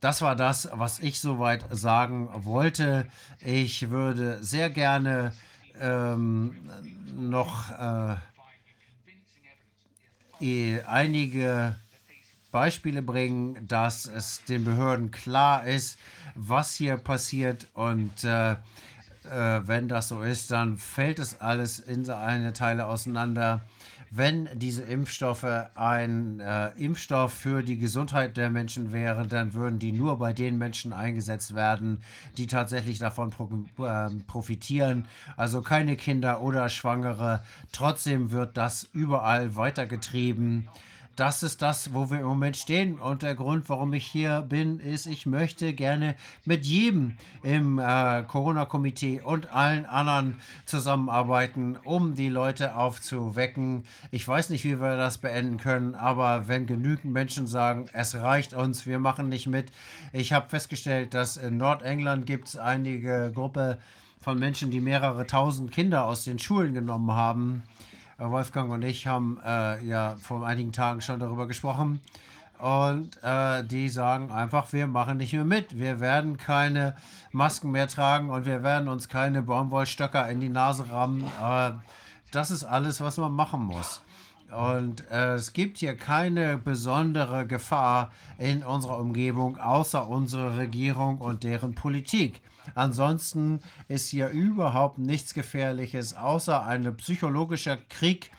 das 0.00 0.22
war 0.22 0.34
das, 0.34 0.68
was 0.72 0.98
ich 0.98 1.20
soweit 1.20 1.64
sagen 1.70 2.28
wollte. 2.44 3.06
Ich 3.40 3.90
würde 3.90 4.42
sehr 4.42 4.70
gerne 4.70 5.32
ähm, 5.80 6.56
noch 7.14 7.70
äh, 7.70 8.16
einige 10.86 11.76
Beispiele 12.50 13.02
bringen, 13.02 13.66
dass 13.66 14.06
es 14.06 14.44
den 14.44 14.64
Behörden 14.64 15.10
klar 15.10 15.64
ist, 15.64 15.98
was 16.34 16.74
hier 16.74 16.96
passiert. 16.96 17.68
Und 17.74 18.24
äh, 18.24 18.52
äh, 18.52 18.56
wenn 19.66 19.88
das 19.88 20.08
so 20.08 20.22
ist, 20.22 20.50
dann 20.50 20.76
fällt 20.78 21.18
es 21.18 21.40
alles 21.40 21.78
in 21.78 22.04
seine 22.04 22.52
Teile 22.52 22.86
auseinander. 22.86 23.62
Wenn 24.14 24.50
diese 24.52 24.82
Impfstoffe 24.82 25.46
ein 25.74 26.38
äh, 26.40 26.68
Impfstoff 26.76 27.32
für 27.32 27.62
die 27.62 27.78
Gesundheit 27.78 28.36
der 28.36 28.50
Menschen 28.50 28.92
wären, 28.92 29.30
dann 29.30 29.54
würden 29.54 29.78
die 29.78 29.90
nur 29.90 30.18
bei 30.18 30.34
den 30.34 30.58
Menschen 30.58 30.92
eingesetzt 30.92 31.54
werden, 31.54 32.02
die 32.36 32.46
tatsächlich 32.46 32.98
davon 32.98 33.30
pro, 33.30 33.48
äh, 33.82 34.10
profitieren. 34.26 35.08
Also 35.38 35.62
keine 35.62 35.96
Kinder 35.96 36.42
oder 36.42 36.68
Schwangere. 36.68 37.42
Trotzdem 37.72 38.32
wird 38.32 38.58
das 38.58 38.86
überall 38.92 39.56
weitergetrieben 39.56 40.68
das 41.16 41.42
ist 41.42 41.62
das, 41.62 41.92
wo 41.92 42.10
wir 42.10 42.20
im 42.20 42.26
Moment 42.26 42.56
stehen. 42.56 42.98
Und 42.98 43.22
der 43.22 43.34
Grund, 43.34 43.68
warum 43.68 43.92
ich 43.92 44.06
hier 44.06 44.42
bin, 44.42 44.80
ist, 44.80 45.06
ich 45.06 45.26
möchte 45.26 45.74
gerne 45.74 46.16
mit 46.44 46.64
jedem 46.64 47.16
im 47.42 47.78
äh, 47.78 48.22
Corona-Komitee 48.22 49.20
und 49.20 49.52
allen 49.52 49.86
anderen 49.86 50.40
zusammenarbeiten, 50.64 51.76
um 51.84 52.14
die 52.14 52.28
Leute 52.28 52.76
aufzuwecken. 52.76 53.84
Ich 54.10 54.26
weiß 54.26 54.50
nicht, 54.50 54.64
wie 54.64 54.80
wir 54.80 54.96
das 54.96 55.18
beenden 55.18 55.58
können, 55.58 55.94
aber 55.94 56.48
wenn 56.48 56.66
genügend 56.66 57.12
Menschen 57.12 57.46
sagen, 57.46 57.86
es 57.92 58.14
reicht 58.14 58.54
uns, 58.54 58.86
wir 58.86 58.98
machen 58.98 59.28
nicht 59.28 59.46
mit. 59.46 59.70
Ich 60.12 60.32
habe 60.32 60.48
festgestellt, 60.48 61.14
dass 61.14 61.36
in 61.36 61.56
Nordengland 61.56 62.26
gibt 62.26 62.48
es 62.48 62.56
einige 62.56 63.30
Gruppe 63.34 63.78
von 64.20 64.38
Menschen, 64.38 64.70
die 64.70 64.80
mehrere 64.80 65.26
tausend 65.26 65.72
Kinder 65.72 66.06
aus 66.06 66.24
den 66.24 66.38
Schulen 66.38 66.74
genommen 66.74 67.12
haben 67.12 67.64
Wolfgang 68.30 68.70
und 68.70 68.82
ich 68.82 69.06
haben 69.06 69.38
äh, 69.44 69.84
ja 69.84 70.16
vor 70.20 70.46
einigen 70.46 70.72
Tagen 70.72 71.00
schon 71.00 71.20
darüber 71.20 71.46
gesprochen. 71.46 72.00
Und 72.58 73.20
äh, 73.24 73.64
die 73.64 73.88
sagen 73.88 74.30
einfach, 74.30 74.72
wir 74.72 74.86
machen 74.86 75.16
nicht 75.18 75.32
mehr 75.32 75.44
mit. 75.44 75.76
Wir 75.76 75.98
werden 75.98 76.36
keine 76.36 76.94
Masken 77.32 77.72
mehr 77.72 77.88
tragen 77.88 78.30
und 78.30 78.46
wir 78.46 78.62
werden 78.62 78.88
uns 78.88 79.08
keine 79.08 79.42
Baumwollstöcker 79.42 80.28
in 80.28 80.38
die 80.38 80.48
Nase 80.48 80.88
rammen. 80.88 81.24
Äh, 81.42 81.72
das 82.30 82.52
ist 82.52 82.62
alles, 82.62 83.00
was 83.00 83.16
man 83.16 83.32
machen 83.32 83.64
muss. 83.64 84.00
Und 84.52 85.10
äh, 85.10 85.34
es 85.34 85.52
gibt 85.52 85.78
hier 85.78 85.96
keine 85.96 86.58
besondere 86.58 87.46
Gefahr 87.46 88.12
in 88.38 88.62
unserer 88.62 88.98
Umgebung, 88.98 89.58
außer 89.58 90.06
unsere 90.06 90.58
Regierung 90.58 91.18
und 91.18 91.42
deren 91.42 91.74
Politik. 91.74 92.40
Ansonsten 92.74 93.60
ist 93.88 94.08
hier 94.08 94.28
überhaupt 94.28 94.98
nichts 94.98 95.34
Gefährliches, 95.34 96.14
außer 96.14 96.64
ein 96.64 96.96
psychologischer 96.96 97.76
Krieg 97.88 98.30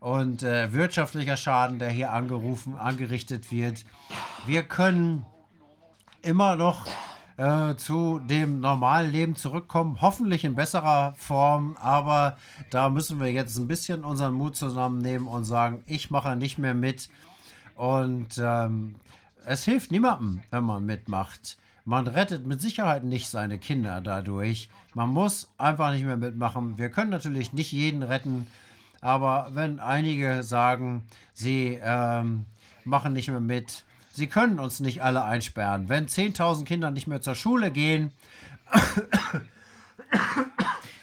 und 0.00 0.42
äh, 0.42 0.72
wirtschaftlicher 0.72 1.36
Schaden, 1.36 1.78
der 1.78 1.90
hier 1.90 2.12
angerufen, 2.12 2.76
angerichtet 2.76 3.50
wird. 3.50 3.84
Wir 4.46 4.62
können 4.62 5.24
immer 6.22 6.56
noch 6.56 6.86
äh, 7.36 7.74
zu 7.76 8.20
dem 8.20 8.60
normalen 8.60 9.10
Leben 9.10 9.36
zurückkommen, 9.36 9.98
hoffentlich 10.00 10.44
in 10.44 10.54
besserer 10.54 11.14
Form, 11.16 11.76
aber 11.80 12.36
da 12.70 12.90
müssen 12.90 13.18
wir 13.18 13.32
jetzt 13.32 13.56
ein 13.58 13.66
bisschen 13.66 14.04
unseren 14.04 14.34
Mut 14.34 14.56
zusammennehmen 14.56 15.26
und 15.26 15.44
sagen, 15.44 15.82
ich 15.86 16.10
mache 16.10 16.36
nicht 16.36 16.58
mehr 16.58 16.74
mit. 16.74 17.08
Und 17.74 18.38
ähm, 18.38 18.96
es 19.44 19.64
hilft 19.64 19.90
niemandem, 19.90 20.42
wenn 20.50 20.64
man 20.64 20.84
mitmacht. 20.86 21.58
Man 21.84 22.06
rettet 22.06 22.46
mit 22.46 22.60
Sicherheit 22.62 23.04
nicht 23.04 23.28
seine 23.28 23.58
Kinder 23.58 24.00
dadurch. 24.00 24.68
Man 24.94 25.10
muss 25.10 25.50
einfach 25.58 25.92
nicht 25.92 26.04
mehr 26.04 26.16
mitmachen. 26.16 26.78
Wir 26.78 26.88
können 26.88 27.10
natürlich 27.10 27.52
nicht 27.52 27.72
jeden 27.72 28.02
retten, 28.02 28.46
aber 29.00 29.50
wenn 29.52 29.80
einige 29.80 30.42
sagen, 30.42 31.04
sie 31.34 31.78
ähm, 31.82 32.46
machen 32.84 33.12
nicht 33.12 33.28
mehr 33.28 33.40
mit, 33.40 33.84
sie 34.12 34.28
können 34.28 34.58
uns 34.58 34.80
nicht 34.80 35.02
alle 35.02 35.24
einsperren. 35.24 35.90
Wenn 35.90 36.06
10.000 36.06 36.64
Kinder 36.64 36.90
nicht 36.90 37.06
mehr 37.06 37.20
zur 37.20 37.34
Schule 37.34 37.70
gehen, 37.70 38.12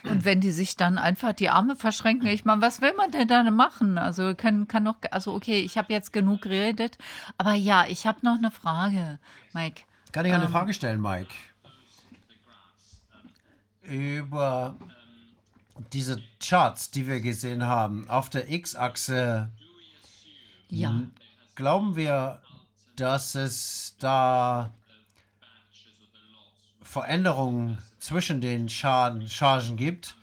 Und 0.04 0.26
wenn 0.26 0.42
die 0.42 0.52
sich 0.52 0.76
dann 0.76 0.98
einfach 0.98 1.34
die 1.34 1.50
Arme 1.50 1.76
verschränken, 1.76 2.28
ich 2.28 2.44
meine, 2.44 2.62
was 2.62 2.82
will 2.82 2.94
man 2.98 3.12
denn 3.12 3.28
dann 3.28 3.56
machen? 3.56 3.98
Also 3.98 4.34
kann, 4.36 4.68
kann 4.68 4.84
noch, 4.84 4.96
also 5.12 5.34
okay, 5.34 5.60
ich 5.60 5.78
habe 5.78 5.94
jetzt 5.94 6.12
genug 6.12 6.42
geredet, 6.42 6.98
aber 7.38 7.54
ja, 7.54 7.86
ich 7.88 8.06
habe 8.08 8.20
noch 8.24 8.38
eine 8.38 8.52
Frage, 8.52 9.20
Mike. 9.54 9.84
Kann 10.12 10.26
ich 10.26 10.34
eine 10.34 10.46
Ähm, 10.46 10.52
Frage 10.52 10.74
stellen, 10.74 11.02
Mike? 11.02 11.34
Über 13.84 14.76
diese 15.94 16.22
Charts, 16.40 16.92
die 16.92 17.08
wir 17.08 17.22
gesehen 17.22 17.66
haben, 17.66 18.10
auf 18.10 18.30
der 18.30 18.50
X-Achse, 18.50 19.50
ja, 20.70 21.02
glauben 21.56 21.96
wir, 21.96 22.40
dass 22.96 23.36
es 23.36 23.96
da 24.00 24.72
Veränderungen 26.84 27.80
zwischen 28.00 28.42
den 28.42 28.70
Chargen, 28.70 29.28
Chargen 29.28 29.78
gibt 29.78 30.16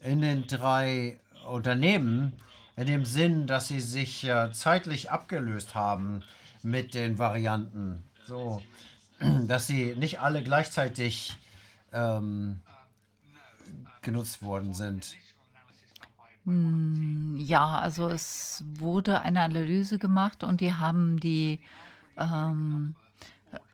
in 0.00 0.20
den 0.20 0.46
drei 0.46 1.18
Unternehmen, 1.46 2.32
in 2.76 2.86
dem 2.86 3.04
Sinn, 3.04 3.46
dass 3.46 3.68
sie 3.68 3.80
sich 3.80 4.24
äh, 4.24 4.50
zeitlich 4.52 5.10
abgelöst 5.10 5.74
haben 5.74 6.22
mit 6.62 6.94
den 6.94 7.18
Varianten. 7.18 8.02
So, 8.26 8.62
dass 9.46 9.66
sie 9.66 9.94
nicht 9.96 10.20
alle 10.20 10.42
gleichzeitig 10.42 11.36
ähm, 11.92 12.60
genutzt 14.02 14.42
worden 14.42 14.74
sind. 14.74 15.16
Hm, 16.44 17.36
ja, 17.38 17.78
also 17.78 18.08
es 18.08 18.62
wurde 18.74 19.22
eine 19.22 19.40
Analyse 19.40 19.98
gemacht 19.98 20.44
und 20.44 20.60
die 20.60 20.74
haben 20.74 21.18
die 21.18 21.60
ähm, 22.18 22.94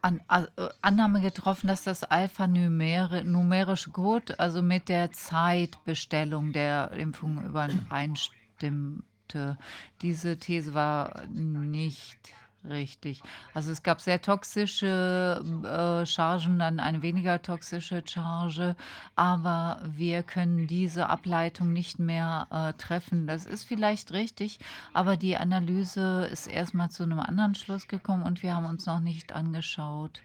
an, 0.02 0.20
a- 0.28 0.44
äh, 0.56 0.68
Annahme 0.80 1.20
getroffen, 1.20 1.66
dass 1.66 1.82
das 1.82 2.04
alphanumerische 2.04 3.90
Code 3.90 4.38
also 4.38 4.62
mit 4.62 4.88
der 4.88 5.10
Zeitbestellung 5.12 6.52
der 6.52 6.92
Impfung 6.92 7.44
übereinstimmte. 7.44 9.58
Diese 10.02 10.38
These 10.38 10.74
war 10.74 11.26
nicht 11.26 12.18
richtig. 12.68 13.22
Also 13.54 13.72
es 13.72 13.82
gab 13.82 14.00
sehr 14.00 14.20
toxische 14.20 15.42
äh, 15.64 16.06
Chargen, 16.06 16.58
dann 16.58 16.80
eine 16.80 17.02
weniger 17.02 17.40
toxische 17.40 18.02
Charge, 18.06 18.76
aber 19.16 19.80
wir 19.84 20.22
können 20.22 20.66
diese 20.66 21.08
Ableitung 21.08 21.72
nicht 21.72 21.98
mehr 21.98 22.46
äh, 22.50 22.72
treffen. 22.74 23.26
Das 23.26 23.46
ist 23.46 23.64
vielleicht 23.64 24.12
richtig, 24.12 24.58
aber 24.92 25.16
die 25.16 25.36
Analyse 25.36 26.26
ist 26.30 26.46
erstmal 26.46 26.90
zu 26.90 27.02
einem 27.02 27.20
anderen 27.20 27.54
Schluss 27.54 27.88
gekommen 27.88 28.24
und 28.24 28.42
wir 28.42 28.54
haben 28.54 28.66
uns 28.66 28.86
noch 28.86 29.00
nicht 29.00 29.32
angeschaut, 29.32 30.20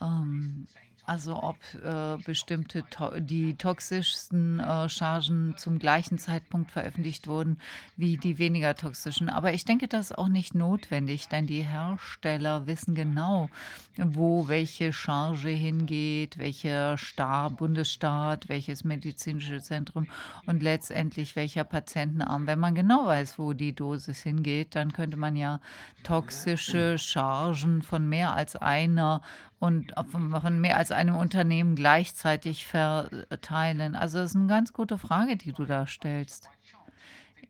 ähm, 0.00 0.66
also 1.06 1.42
ob 1.42 1.56
äh, 1.84 2.16
bestimmte 2.24 2.84
to 2.90 3.20
die 3.20 3.54
toxischsten 3.56 4.60
äh, 4.60 4.88
Chargen 4.88 5.54
zum 5.56 5.78
gleichen 5.78 6.18
Zeitpunkt 6.18 6.70
veröffentlicht 6.70 7.26
wurden 7.26 7.58
wie 7.96 8.16
die 8.16 8.38
weniger 8.38 8.74
toxischen. 8.74 9.28
Aber 9.28 9.52
ich 9.52 9.64
denke, 9.64 9.88
das 9.88 10.10
ist 10.10 10.18
auch 10.18 10.28
nicht 10.28 10.54
notwendig, 10.54 11.28
denn 11.28 11.46
die 11.46 11.62
Hersteller 11.62 12.66
wissen 12.66 12.94
genau, 12.94 13.50
wo 13.96 14.48
welche 14.48 14.92
Charge 14.92 15.50
hingeht, 15.50 16.38
welcher 16.38 16.98
Staat, 16.98 17.56
Bundesstaat, 17.58 18.48
welches 18.48 18.84
medizinische 18.84 19.60
Zentrum 19.60 20.08
und 20.46 20.62
letztendlich 20.62 21.36
welcher 21.36 21.64
Patientenarm. 21.64 22.46
Wenn 22.46 22.58
man 22.58 22.74
genau 22.74 23.06
weiß, 23.06 23.38
wo 23.38 23.52
die 23.52 23.74
Dosis 23.74 24.22
hingeht, 24.22 24.74
dann 24.74 24.92
könnte 24.92 25.16
man 25.16 25.36
ja 25.36 25.60
toxische 26.02 26.98
Chargen 26.98 27.82
von 27.82 28.08
mehr 28.08 28.34
als 28.34 28.56
einer 28.56 29.22
und 29.58 29.94
von 30.10 30.60
mehr 30.60 30.76
als 30.76 30.90
einem 30.92 31.16
Unternehmen 31.16 31.74
gleichzeitig 31.74 32.66
verteilen. 32.66 33.94
Also 33.94 34.18
das 34.18 34.30
ist 34.30 34.36
eine 34.36 34.46
ganz 34.46 34.72
gute 34.72 34.98
Frage, 34.98 35.36
die 35.36 35.52
du 35.52 35.64
da 35.64 35.86
stellst. 35.86 36.48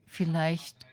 Vielleicht 0.07 0.87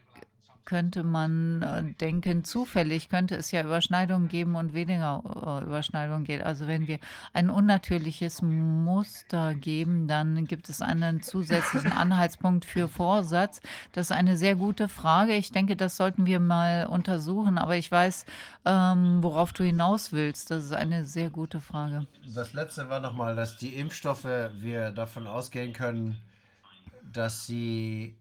könnte 0.72 1.04
man 1.04 1.62
äh, 1.62 1.84
denken, 2.00 2.46
zufällig 2.46 3.10
könnte 3.10 3.36
es 3.36 3.52
ja 3.52 3.62
Überschneidungen 3.62 4.30
geben 4.30 4.56
und 4.56 4.74
weniger 4.74 5.22
äh, 5.26 5.66
Überschneidungen 5.66 6.24
geben. 6.24 6.44
Also 6.44 6.66
wenn 6.66 6.88
wir 6.88 6.98
ein 7.34 7.50
unnatürliches 7.50 8.42
Muster 8.42 9.54
geben, 9.54 10.08
dann 10.08 10.48
gibt 10.48 10.70
es 10.70 10.82
einen 10.82 11.24
zusätzlichen 11.24 11.92
Anhaltspunkt 12.04 12.64
für 12.64 12.88
Vorsatz. 12.88 13.60
Das 13.92 14.12
ist 14.12 14.16
eine 14.16 14.38
sehr 14.38 14.56
gute 14.56 14.88
Frage. 14.88 15.34
Ich 15.34 15.52
denke, 15.52 15.76
das 15.76 15.98
sollten 15.98 16.26
wir 16.26 16.40
mal 16.40 16.86
untersuchen. 16.86 17.58
Aber 17.58 17.76
ich 17.76 17.92
weiß, 17.92 18.26
ähm, 18.64 19.22
worauf 19.22 19.52
du 19.52 19.66
hinaus 19.66 20.14
willst. 20.14 20.52
Das 20.52 20.64
ist 20.64 20.74
eine 20.74 21.06
sehr 21.06 21.30
gute 21.30 21.60
Frage. 21.60 22.08
Das 22.34 22.54
letzte 22.54 22.88
war 22.88 23.02
nochmal, 23.02 23.36
dass 23.36 23.58
die 23.58 23.76
Impfstoffe, 23.76 24.24
wir 24.24 24.92
davon 24.92 25.28
ausgehen 25.28 25.74
können, 25.74 26.18
dass 27.12 27.46
sie, 27.46 28.16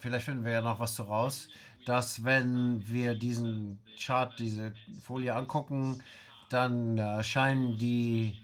vielleicht 0.00 0.24
finden 0.24 0.44
wir 0.44 0.50
ja 0.50 0.62
noch 0.62 0.80
was 0.80 0.96
zu 0.96 1.04
raus, 1.04 1.46
dass 1.86 2.24
wenn 2.24 2.86
wir 2.88 3.14
diesen 3.14 3.78
Chart, 3.98 4.32
diese 4.38 4.72
Folie 5.02 5.34
angucken, 5.34 6.02
dann 6.48 6.98
äh, 6.98 7.22
scheinen 7.22 7.78
die 7.78 8.36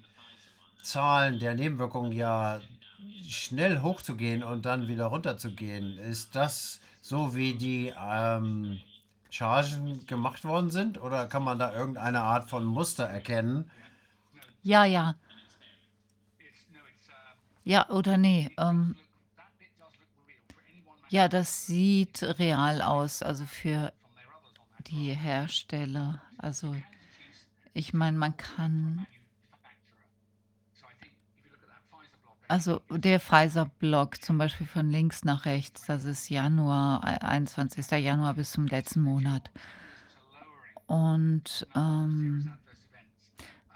Zahlen 0.82 1.38
der 1.38 1.54
Nebenwirkungen 1.54 2.12
ja 2.12 2.60
schnell 3.28 3.82
hochzugehen 3.82 4.42
und 4.42 4.64
dann 4.64 4.88
wieder 4.88 5.06
runterzugehen. 5.06 5.98
Ist 5.98 6.34
das 6.34 6.80
so 7.02 7.34
wie 7.34 7.54
die 7.54 7.92
ähm, 8.00 8.80
Chargen 9.30 10.06
gemacht 10.06 10.44
worden 10.44 10.70
sind? 10.70 11.00
Oder 11.00 11.26
kann 11.26 11.44
man 11.44 11.58
da 11.58 11.74
irgendeine 11.74 12.22
Art 12.22 12.48
von 12.48 12.64
Muster 12.64 13.04
erkennen? 13.04 13.70
Ja, 14.62 14.84
ja. 14.84 15.14
Ja 17.64 17.88
oder 17.90 18.16
nee? 18.16 18.50
Ähm, 18.58 18.96
ja, 21.08 21.28
das 21.28 21.66
sieht 21.66 22.22
real 22.22 22.82
aus, 22.82 23.22
also 23.22 23.44
für 23.46 23.92
die 24.86 25.14
Hersteller. 25.14 26.22
Also 26.38 26.74
ich 27.74 27.92
meine, 27.92 28.18
man 28.18 28.36
kann 28.36 29.06
Also 32.48 32.80
der 32.88 33.20
Pfizer-Block 33.20 34.22
zum 34.22 34.38
Beispiel 34.38 34.66
von 34.66 34.90
links 34.90 35.22
nach 35.22 35.44
rechts, 35.44 35.84
das 35.84 36.04
ist 36.04 36.30
Januar, 36.30 37.04
ei 37.04 37.20
21. 37.20 37.90
Januar 37.90 38.32
bis 38.32 38.52
zum 38.52 38.66
letzten 38.66 39.02
Monat. 39.02 39.50
Und, 40.86 41.66
ähm, 41.76 42.54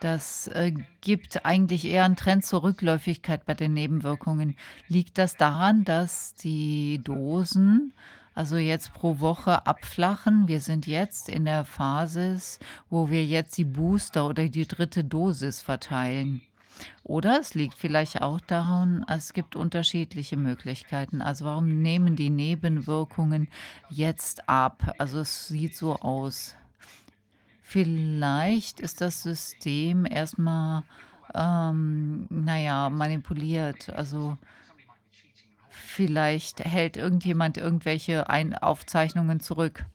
das, 0.05 0.49
äh, 0.49 0.73
gibt 1.01 1.45
eigentlich 1.45 1.85
eher 1.85 2.05
einen 2.05 2.17
Trend 2.17 2.45
zur 2.45 2.63
Rückläufigkeit 2.63 3.47
bei 3.47 3.55
den 3.55 3.75
Nebenwirkungen. 3.75 4.57
Liegt 4.89 5.19
das 5.19 5.37
daran, 5.37 5.85
dass 5.85 6.35
die 6.35 7.01
Dosen, 7.05 7.93
also 8.35 8.57
jetzt 8.57 8.93
pro 8.95 9.21
Woche 9.21 9.67
abflachen? 9.67 10.49
Wir 10.49 10.61
sind 10.61 10.87
jetzt 10.87 11.29
in 11.29 11.45
der 11.45 11.65
Phasis, 11.65 12.59
wo 12.91 13.11
wir 13.11 13.25
jetzt 13.25 13.57
die 13.59 13.65
Booster 13.65 14.27
oder 14.27 14.49
die 14.49 14.67
dritte 14.67 15.05
Dosis 15.05 15.61
verteilen. 15.61 16.43
Oder 17.05 17.41
es 17.41 17.55
liegt 17.55 17.75
vielleicht 17.75 18.23
auch 18.23 18.41
daran, 18.41 19.05
es 19.09 19.33
gibt 19.33 19.55
unterschiedliche 19.57 20.37
Möglichkeiten. 20.37 21.23
Also 21.23 21.45
warum 21.45 21.81
nehmen 21.83 22.17
die 22.17 22.31
Nebenwirkungen 22.31 23.49
jetzt 23.89 24.49
ab? 24.49 24.95
Also 24.99 25.21
es 25.21 25.49
sieht 25.49 25.77
so 25.77 25.97
aus. 25.97 26.57
Vielleicht 27.73 28.81
ist 28.81 29.01
das 29.01 29.23
System 29.23 30.05
erstmal, 30.05 30.83
ähm, 31.35 32.27
naja, 32.29 32.91
manipuliert. 32.91 33.89
Also 33.89 34.37
vielleicht 35.71 36.61
hält 36.61 36.99
irgendjemand 36.99 37.57
irgendwelche 37.57 38.29
Ein 38.29 38.55
Aufzeichnungen 38.55 39.41
zurück. 39.41 39.87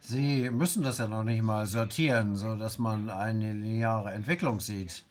Sie 0.00 0.50
müssen 0.50 0.82
das 0.82 0.98
ja 0.98 1.06
noch 1.06 1.22
nicht 1.22 1.40
mal 1.40 1.66
sortieren, 1.66 2.34
so 2.34 2.56
dass 2.56 2.80
man 2.80 3.10
eine 3.10 3.52
lineare 3.52 4.10
Entwicklung 4.12 4.58
sieht. 4.58 5.04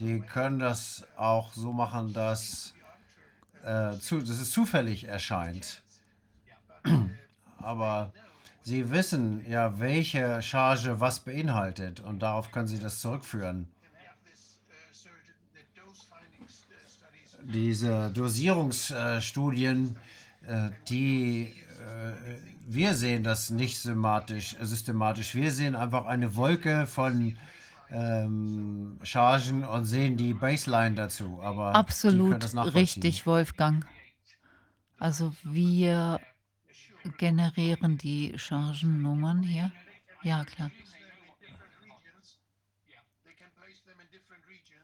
Die 0.00 0.18
können 0.22 0.58
das 0.58 1.06
auch 1.16 1.52
so 1.52 1.72
machen, 1.72 2.12
dass, 2.12 2.74
äh, 3.62 3.96
zu, 3.98 4.18
dass 4.18 4.40
es 4.40 4.50
zufällig 4.50 5.04
erscheint. 5.04 5.84
Aber 7.58 8.12
Sie 8.66 8.90
wissen 8.90 9.44
ja, 9.46 9.78
welche 9.78 10.40
Charge 10.40 10.98
was 10.98 11.20
beinhaltet 11.20 12.00
und 12.00 12.22
darauf 12.22 12.50
können 12.50 12.66
Sie 12.66 12.78
das 12.78 12.98
zurückführen. 12.98 13.68
Diese 17.42 18.10
Dosierungsstudien, 18.14 19.96
äh, 20.46 20.70
die 20.88 21.52
äh, 21.78 22.12
wir 22.66 22.94
sehen 22.94 23.22
das 23.22 23.50
nicht 23.50 23.74
systematisch, 23.74 24.56
systematisch. 24.62 25.34
Wir 25.34 25.52
sehen 25.52 25.76
einfach 25.76 26.06
eine 26.06 26.34
Wolke 26.34 26.86
von 26.86 27.36
ähm, 27.90 28.98
Chargen 29.02 29.64
und 29.64 29.84
sehen 29.84 30.16
die 30.16 30.32
Baseline 30.32 30.94
dazu. 30.94 31.38
Aber 31.42 31.74
Absolut 31.74 32.42
richtig, 32.74 33.26
Wolfgang. 33.26 33.84
Also 34.98 35.34
wir 35.42 36.18
generieren 37.18 37.98
die 37.98 38.38
Chargennummern 38.38 39.42
hier. 39.42 39.70
Ja, 40.22 40.44
klar. 40.44 40.70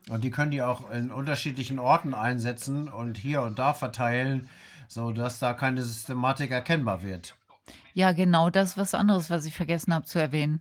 Und 0.09 0.25
die 0.25 0.31
können 0.31 0.51
die 0.51 0.63
auch 0.63 0.91
in 0.91 1.11
unterschiedlichen 1.13 1.79
Orten 1.79 2.15
einsetzen 2.15 2.89
und 2.89 3.17
hier 3.17 3.43
und 3.43 3.59
da 3.59 3.75
verteilen, 3.75 4.49
sodass 4.89 5.39
da 5.39 5.55
keine 5.55 5.83
Systematik 5.83 6.51
erkennbar 6.51 7.03
wird. 7.03 7.37
Ja, 7.95 8.13
genau, 8.13 8.51
das 8.51 8.71
ist 8.71 8.77
was 8.77 8.95
anderes, 8.95 9.31
was 9.31 9.45
ich 9.45 9.55
vergessen 9.55 9.95
habe 9.95 10.07
zu 10.07 10.19
erwähnen. 10.19 10.61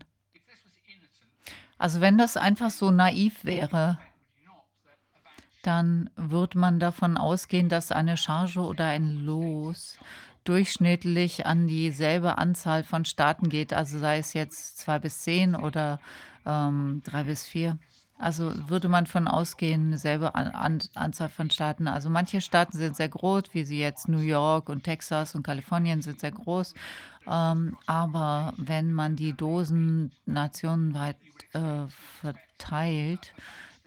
Also 1.79 2.01
wenn 2.01 2.17
das 2.17 2.37
einfach 2.37 2.69
so 2.69 2.91
naiv 2.91 3.43
wäre, 3.43 3.97
dann 5.63 6.09
würde 6.15 6.57
man 6.57 6.79
davon 6.79 7.17
ausgehen, 7.17 7.69
dass 7.69 7.91
eine 7.91 8.17
Charge 8.17 8.59
oder 8.59 8.85
ein 8.85 9.25
Los 9.25 9.97
durchschnittlich 10.49 11.45
an 11.45 11.67
dieselbe 11.67 12.39
Anzahl 12.39 12.83
von 12.83 13.05
Staaten 13.05 13.49
geht, 13.49 13.71
also 13.71 13.99
sei 13.99 14.17
es 14.17 14.33
jetzt 14.33 14.79
2 14.79 14.99
bis 14.99 15.19
10 15.19 15.55
oder, 15.55 15.99
ähm, 16.45 17.01
3 17.05 17.25
bis 17.25 17.45
4. 17.45 17.77
Also 18.17 18.51
würde 18.67 18.89
man 18.89 19.05
von 19.05 19.27
ausgehen, 19.27 19.97
selbe 19.97 20.35
An 20.35 20.47
An 20.47 20.79
Anzahl 20.95 21.29
von 21.29 21.49
Staaten. 21.51 21.87
Also 21.87 22.09
manche 22.09 22.41
Staaten 22.41 22.77
sind 22.77 22.97
sehr 22.97 23.07
groß, 23.07 23.43
wie 23.53 23.63
sie 23.63 23.79
jetzt 23.79 24.09
New 24.09 24.19
York 24.19 24.67
und 24.69 24.83
Texas 24.83 25.35
und 25.35 25.43
Kalifornien 25.43 26.01
sind 26.01 26.19
sehr 26.19 26.31
groß. 26.31 26.73
Ähm, 27.27 27.77
aber 27.85 28.53
wenn 28.57 28.91
man 28.91 29.15
die 29.15 29.33
Dosen 29.33 30.11
nationenweit 30.25 31.17
äh, 31.53 31.87
verteilt, 32.19 33.33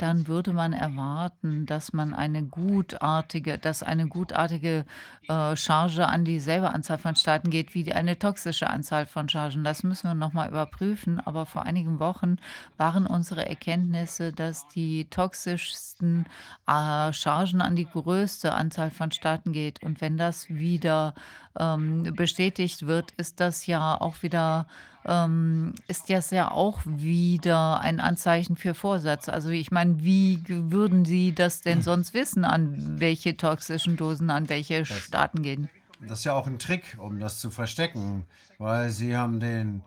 dann 0.02 0.26
würde 0.26 0.52
man 0.52 0.72
erwarten, 0.72 1.64
dass 1.64 1.92
man 1.92 2.12
eine 2.12 2.42
gutartige 2.42 3.58
dass 3.58 3.84
eine 3.84 4.08
gutartige, 4.08 4.84
äh, 5.28 5.56
Charge 5.56 6.08
an 6.08 6.24
dieselbe 6.24 6.74
Anzahl 6.74 6.98
von 6.98 7.14
Staaten 7.14 7.50
geht 7.50 7.74
wie 7.74 7.84
die 7.84 7.94
eine 7.94 8.18
toxische 8.18 8.68
Anzahl 8.68 9.06
von 9.06 9.28
Chargen. 9.28 9.62
Das 9.62 9.84
müssen 9.84 10.08
wir 10.08 10.14
noch 10.14 10.32
mal 10.32 10.48
überprüfen, 10.48 11.20
aber 11.20 11.46
vor 11.46 11.62
einigen 11.62 12.00
Wochen 12.00 12.38
waren 12.76 13.06
unsere 13.06 13.48
Erkenntnisse, 13.48 14.32
dass 14.32 14.66
die 14.68 15.04
toxischsten, 15.08 16.26
äh, 16.66 17.12
Chargen 17.12 17.60
an 17.60 17.76
die 17.76 17.86
größte 17.86 18.52
Anzahl 18.52 18.90
von 18.90 19.12
Staaten 19.12 19.52
geht. 19.52 19.82
Und 19.84 20.00
wenn 20.00 20.16
das 20.16 20.48
wieder, 20.48 21.14
ähm, 21.58 22.02
bestätigt 22.14 22.86
wird, 22.86 23.12
ist 23.12 23.40
das 23.40 23.66
ja 23.66 24.00
auch 24.00 24.22
wieder 24.22 24.66
ähm, 25.06 25.74
ist 25.88 26.10
das 26.10 26.30
ja 26.30 26.50
auch 26.50 26.80
wieder 26.84 27.80
ein 27.80 28.00
Anzeichen 28.00 28.56
für 28.56 28.74
Vorsatz. 28.74 29.28
Also 29.28 29.50
ich 29.50 29.70
meine, 29.70 30.02
wie 30.02 30.42
würden 30.46 31.04
Sie 31.04 31.34
das 31.34 31.60
denn 31.62 31.82
sonst 31.82 32.14
wissen, 32.14 32.44
an 32.44 33.00
welche 33.00 33.36
toxischen 33.36 33.96
Dosen 33.96 34.30
an 34.30 34.48
welche 34.48 34.80
Das 34.80 34.98
Staaten 34.98 35.42
gehen? 35.42 35.68
das 36.00 36.20
ist 36.20 36.24
ja 36.24 36.34
auch 36.34 36.46
ein 36.46 36.58
Trick, 36.58 36.96
um 36.98 37.20
das 37.20 37.38
zu 37.38 37.50
verstecken, 37.50 38.26
weil 38.58 38.90
sie 38.90 39.16
haben 39.16 39.38
den 39.38 39.82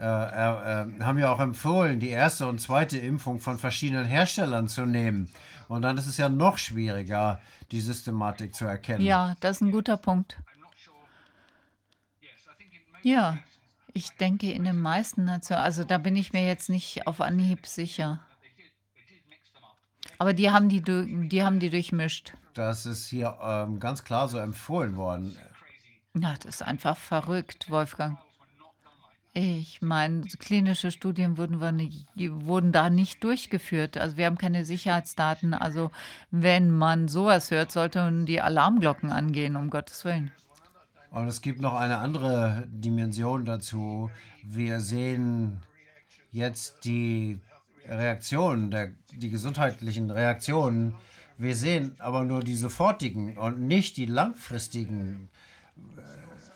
äh, 0.00 0.04
äh, 0.04 0.82
äh, 0.82 1.00
haben 1.02 1.18
ja 1.18 1.30
auch 1.30 1.40
empfohlen, 1.40 2.00
die 2.00 2.08
erste 2.08 2.46
und 2.46 2.58
zweite 2.58 2.98
Impfung 2.98 3.38
von 3.38 3.58
verschiedenen 3.58 4.06
Herstellern 4.06 4.66
zu 4.66 4.86
nehmen. 4.86 5.28
Und 5.68 5.82
dann 5.82 5.98
ist 5.98 6.06
es 6.06 6.16
ja 6.16 6.28
noch 6.30 6.56
schwieriger, 6.58 7.38
die 7.70 7.80
Systematik 7.80 8.54
zu 8.54 8.64
erkennen. 8.64 9.04
Ja, 9.04 9.36
das 9.40 9.56
ist 9.56 9.60
ein 9.60 9.72
guter 9.72 9.98
Punkt. 9.98 10.38
Ja, 13.02 13.38
ich 13.94 14.10
denke, 14.16 14.50
in 14.52 14.64
den 14.64 14.80
meisten 14.80 15.24
Nationen 15.24 15.62
also 15.62 15.84
da 15.84 15.98
bin 15.98 16.16
ich 16.16 16.32
mir 16.32 16.46
jetzt 16.46 16.68
nicht 16.68 17.06
auf 17.06 17.20
Anhieb 17.20 17.66
sicher. 17.66 18.20
Aber 20.18 20.32
die 20.32 20.50
haben 20.50 20.68
die 20.68 20.82
du 20.82 21.06
die 21.06 21.42
haben 21.42 21.60
die 21.60 21.70
durchmischt. 21.70 22.34
Das 22.54 22.86
ist 22.86 23.08
hier 23.08 23.38
ähm, 23.42 23.80
ganz 23.80 24.04
klar 24.04 24.28
so 24.28 24.38
empfohlen 24.38 24.96
worden. 24.96 25.36
Ja, 26.14 26.34
das 26.34 26.56
ist 26.56 26.62
einfach 26.62 26.96
verrückt, 26.96 27.70
Wolfgang. 27.70 28.18
Ich 29.32 29.80
meine, 29.80 30.22
klinische 30.22 30.90
Studien 30.90 31.38
wurden 31.38 31.60
wir 31.60 31.70
nie 31.70 32.04
wurden 32.16 32.72
da 32.72 32.90
nicht 32.90 33.22
durchgeführt. 33.22 33.96
Also, 33.96 34.16
wir 34.16 34.26
haben 34.26 34.38
keine 34.38 34.64
Sicherheitsdaten. 34.64 35.54
Also, 35.54 35.92
wenn 36.32 36.70
man 36.70 37.06
sowas 37.06 37.52
hört, 37.52 37.70
sollten 37.70 38.26
die 38.26 38.40
Alarmglocken 38.40 39.12
angehen, 39.12 39.54
um 39.54 39.70
Gottes 39.70 40.04
Willen. 40.04 40.32
Und 41.10 41.26
es 41.26 41.40
gibt 41.40 41.60
noch 41.60 41.74
eine 41.74 41.98
andere 41.98 42.64
Dimension 42.68 43.44
dazu. 43.44 44.10
Wir 44.44 44.80
sehen 44.80 45.60
jetzt 46.30 46.84
die 46.84 47.40
Reaktionen, 47.88 48.70
der, 48.70 48.92
die 49.12 49.30
gesundheitlichen 49.30 50.10
Reaktionen. 50.10 50.94
Wir 51.36 51.56
sehen 51.56 51.96
aber 51.98 52.24
nur 52.24 52.40
die 52.40 52.54
sofortigen 52.54 53.36
und 53.36 53.60
nicht 53.60 53.96
die 53.96 54.06
langfristigen 54.06 55.30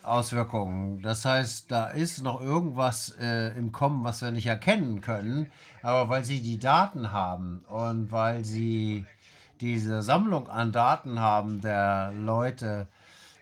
Auswirkungen. 0.03 1.01
Das 1.01 1.25
heißt, 1.25 1.69
da 1.69 1.87
ist 1.87 2.23
noch 2.23 2.39
irgendwas 2.39 3.09
äh, 3.19 3.49
im 3.57 3.73
Kommen, 3.73 4.05
was 4.05 4.21
wir 4.21 4.31
nicht 4.31 4.47
erkennen 4.47 5.01
können. 5.01 5.51
Aber 5.81 6.07
weil 6.07 6.23
sie 6.23 6.39
die 6.41 6.59
Daten 6.59 7.11
haben 7.11 7.65
und 7.67 8.11
weil 8.11 8.45
sie 8.45 9.05
diese 9.59 10.01
Sammlung 10.01 10.47
an 10.47 10.71
Daten 10.71 11.19
haben 11.19 11.59
der 11.59 12.13
Leute, 12.13 12.87
äh, 12.91 12.94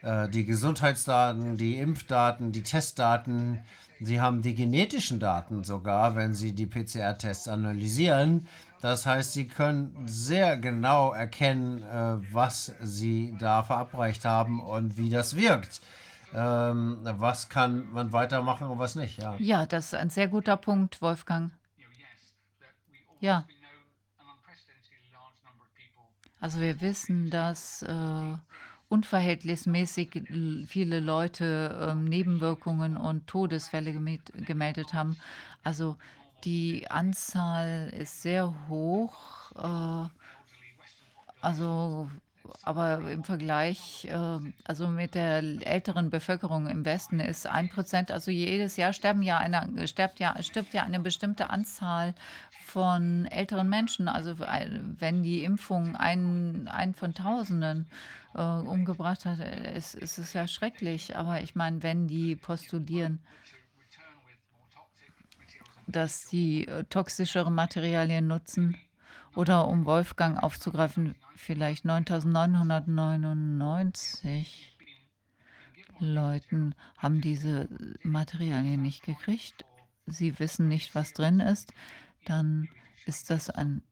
die 0.04 0.46
Gesundheitsdaten, 0.46 1.58
die 1.58 1.78
Impfdaten, 1.78 2.52
die 2.52 2.64
Testdaten, 2.64 3.62
sie 4.02 4.20
haben 4.20 4.42
die 4.42 4.54
genetischen 4.54 5.20
Daten 5.20 5.64
sogar, 5.64 6.16
wenn 6.16 6.34
sie 6.34 6.52
die 6.52 6.66
PCR-Tests 6.66 7.48
analysieren. 7.48 8.48
Das 8.82 9.06
heißt, 9.06 9.32
sie 9.32 9.48
können 9.48 9.96
sehr 10.06 10.58
genau 10.58 11.14
erkennen, 11.14 11.84
äh, 11.84 12.18
was 12.34 12.74
sie 12.82 13.34
da 13.40 13.64
verabreicht 13.64 14.26
haben 14.26 14.60
und 14.62 14.98
wie 14.98 15.10
das 15.10 15.38
wirkt. 15.38 15.80
ähm, 16.36 16.98
was 17.04 17.48
kann 17.48 17.92
man 17.94 18.12
weitermachen 18.12 18.68
und 18.68 18.80
was 18.80 18.96
nicht. 18.96 19.22
Ja. 19.22 19.36
Ja, 19.38 19.66
das 19.66 19.86
ist 19.86 19.96
ein 19.96 20.10
sehr 20.10 20.28
guter 20.28 20.58
Punkt, 20.58 21.02
Wolfgang. 21.02 21.52
Ja. 23.20 23.46
Also 26.40 26.60
wir 26.60 26.82
wissen, 26.82 27.30
dass 27.30 27.84
äh, 27.84 28.34
unverhältnismäßig 28.94 30.24
viele 30.68 31.00
Leute 31.00 31.90
ähm, 31.90 32.04
Nebenwirkungen 32.06 32.96
und 32.96 33.26
Todesfälle 33.26 33.92
gemeldet 33.92 34.94
haben. 34.94 35.18
Also 35.64 35.98
die 36.44 36.90
Anzahl 36.92 37.92
ist 37.98 38.22
sehr 38.22 38.54
hoch. 38.70 39.52
Äh, 39.58 40.10
also, 41.42 42.12
aber 42.62 43.10
im 43.10 43.24
Vergleich, 43.24 44.06
äh, 44.06 44.40
also 44.64 44.88
mit 44.88 45.16
der 45.16 45.38
älteren 45.66 46.12
Bevölkerung 46.12 46.68
im 46.68 46.86
Westen 46.86 47.20
ist 47.20 47.48
ein 47.48 47.70
Prozent, 47.70 48.12
also 48.12 48.30
jedes 48.30 48.78
Jahr 48.78 48.94
sterben 48.94 49.24
ja 49.24 49.40
eine, 49.40 49.88
stirbt 49.88 50.20
ja, 50.20 50.36
stirbt 50.44 50.74
ja 50.76 50.84
eine 50.84 51.00
bestimmte 51.00 51.50
Anzahl 51.50 52.14
von 52.68 53.26
älteren 53.26 53.70
Menschen. 53.70 54.08
Also 54.08 54.32
äh, 54.44 54.70
wenn 55.00 55.24
die 55.24 55.44
Impfung 55.44 55.96
einen, 55.96 56.68
einen 56.68 56.94
von 56.94 57.16
Tausenden 57.16 57.88
äh, 58.36 58.42
umgebracht 58.42 59.26
hat, 59.26 59.40
äh, 59.40 59.78
ist, 59.78 59.96
ist 59.96 60.18
es 60.18 60.34
ja 60.34 60.48
schrecklich. 60.48 61.16
Aber 61.16 61.42
ich 61.42 61.56
meine, 61.56 61.84
wenn 61.84 62.08
die 62.08 62.36
postulieren, 62.36 63.20
dass 65.88 66.28
die 66.28 66.68
äh, 66.68 66.84
toxischere 66.86 67.52
Materialien 67.52 68.28
nutzen, 68.28 68.78
oder 69.36 69.68
um 69.68 69.86
Wolfgang 69.86 70.42
aufzugreifen, 70.42 71.14
vielleicht 71.36 71.86
9999 71.86 74.76
Leuten 76.00 76.74
haben 76.98 77.22
diese 77.22 77.70
Materialien 78.04 78.82
nicht 78.82 79.04
gekriegt. 79.04 79.64
Sie 80.06 80.38
wissen 80.40 80.68
nicht, 80.68 80.96
was 80.96 81.14
drin 81.14 81.40
ist. 81.40 81.72
Dann 82.26 82.68
ist 83.06 83.30
das 83.30 83.50
ein, 83.50 83.84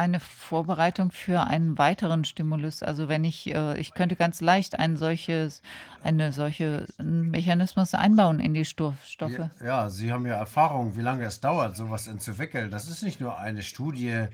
eine 0.00 0.18
Vorbereitung 0.18 1.10
für 1.10 1.42
einen 1.46 1.76
weiteren 1.76 2.24
Stimulus. 2.24 2.82
Also 2.82 3.08
wenn 3.08 3.22
ich, 3.22 3.54
äh, 3.54 3.78
ich 3.78 3.92
könnte 3.92 4.16
ganz 4.16 4.40
leicht 4.40 4.78
ein 4.78 4.96
solches, 4.96 5.60
eine 6.02 6.32
solche 6.32 6.86
Mechanismus 6.98 7.92
einbauen 7.94 8.40
in 8.40 8.54
die 8.54 8.64
Stoffstoffe. 8.64 9.38
Ja, 9.38 9.50
ja, 9.62 9.90
Sie 9.90 10.10
haben 10.10 10.26
ja 10.26 10.36
Erfahrung, 10.36 10.96
wie 10.96 11.02
lange 11.02 11.24
es 11.26 11.40
dauert, 11.40 11.76
sowas 11.76 12.10
zu 12.18 12.32
Das 12.70 12.88
ist 12.88 13.02
nicht 13.02 13.20
nur 13.20 13.38
eine 13.38 13.62
Studie, 13.62 14.28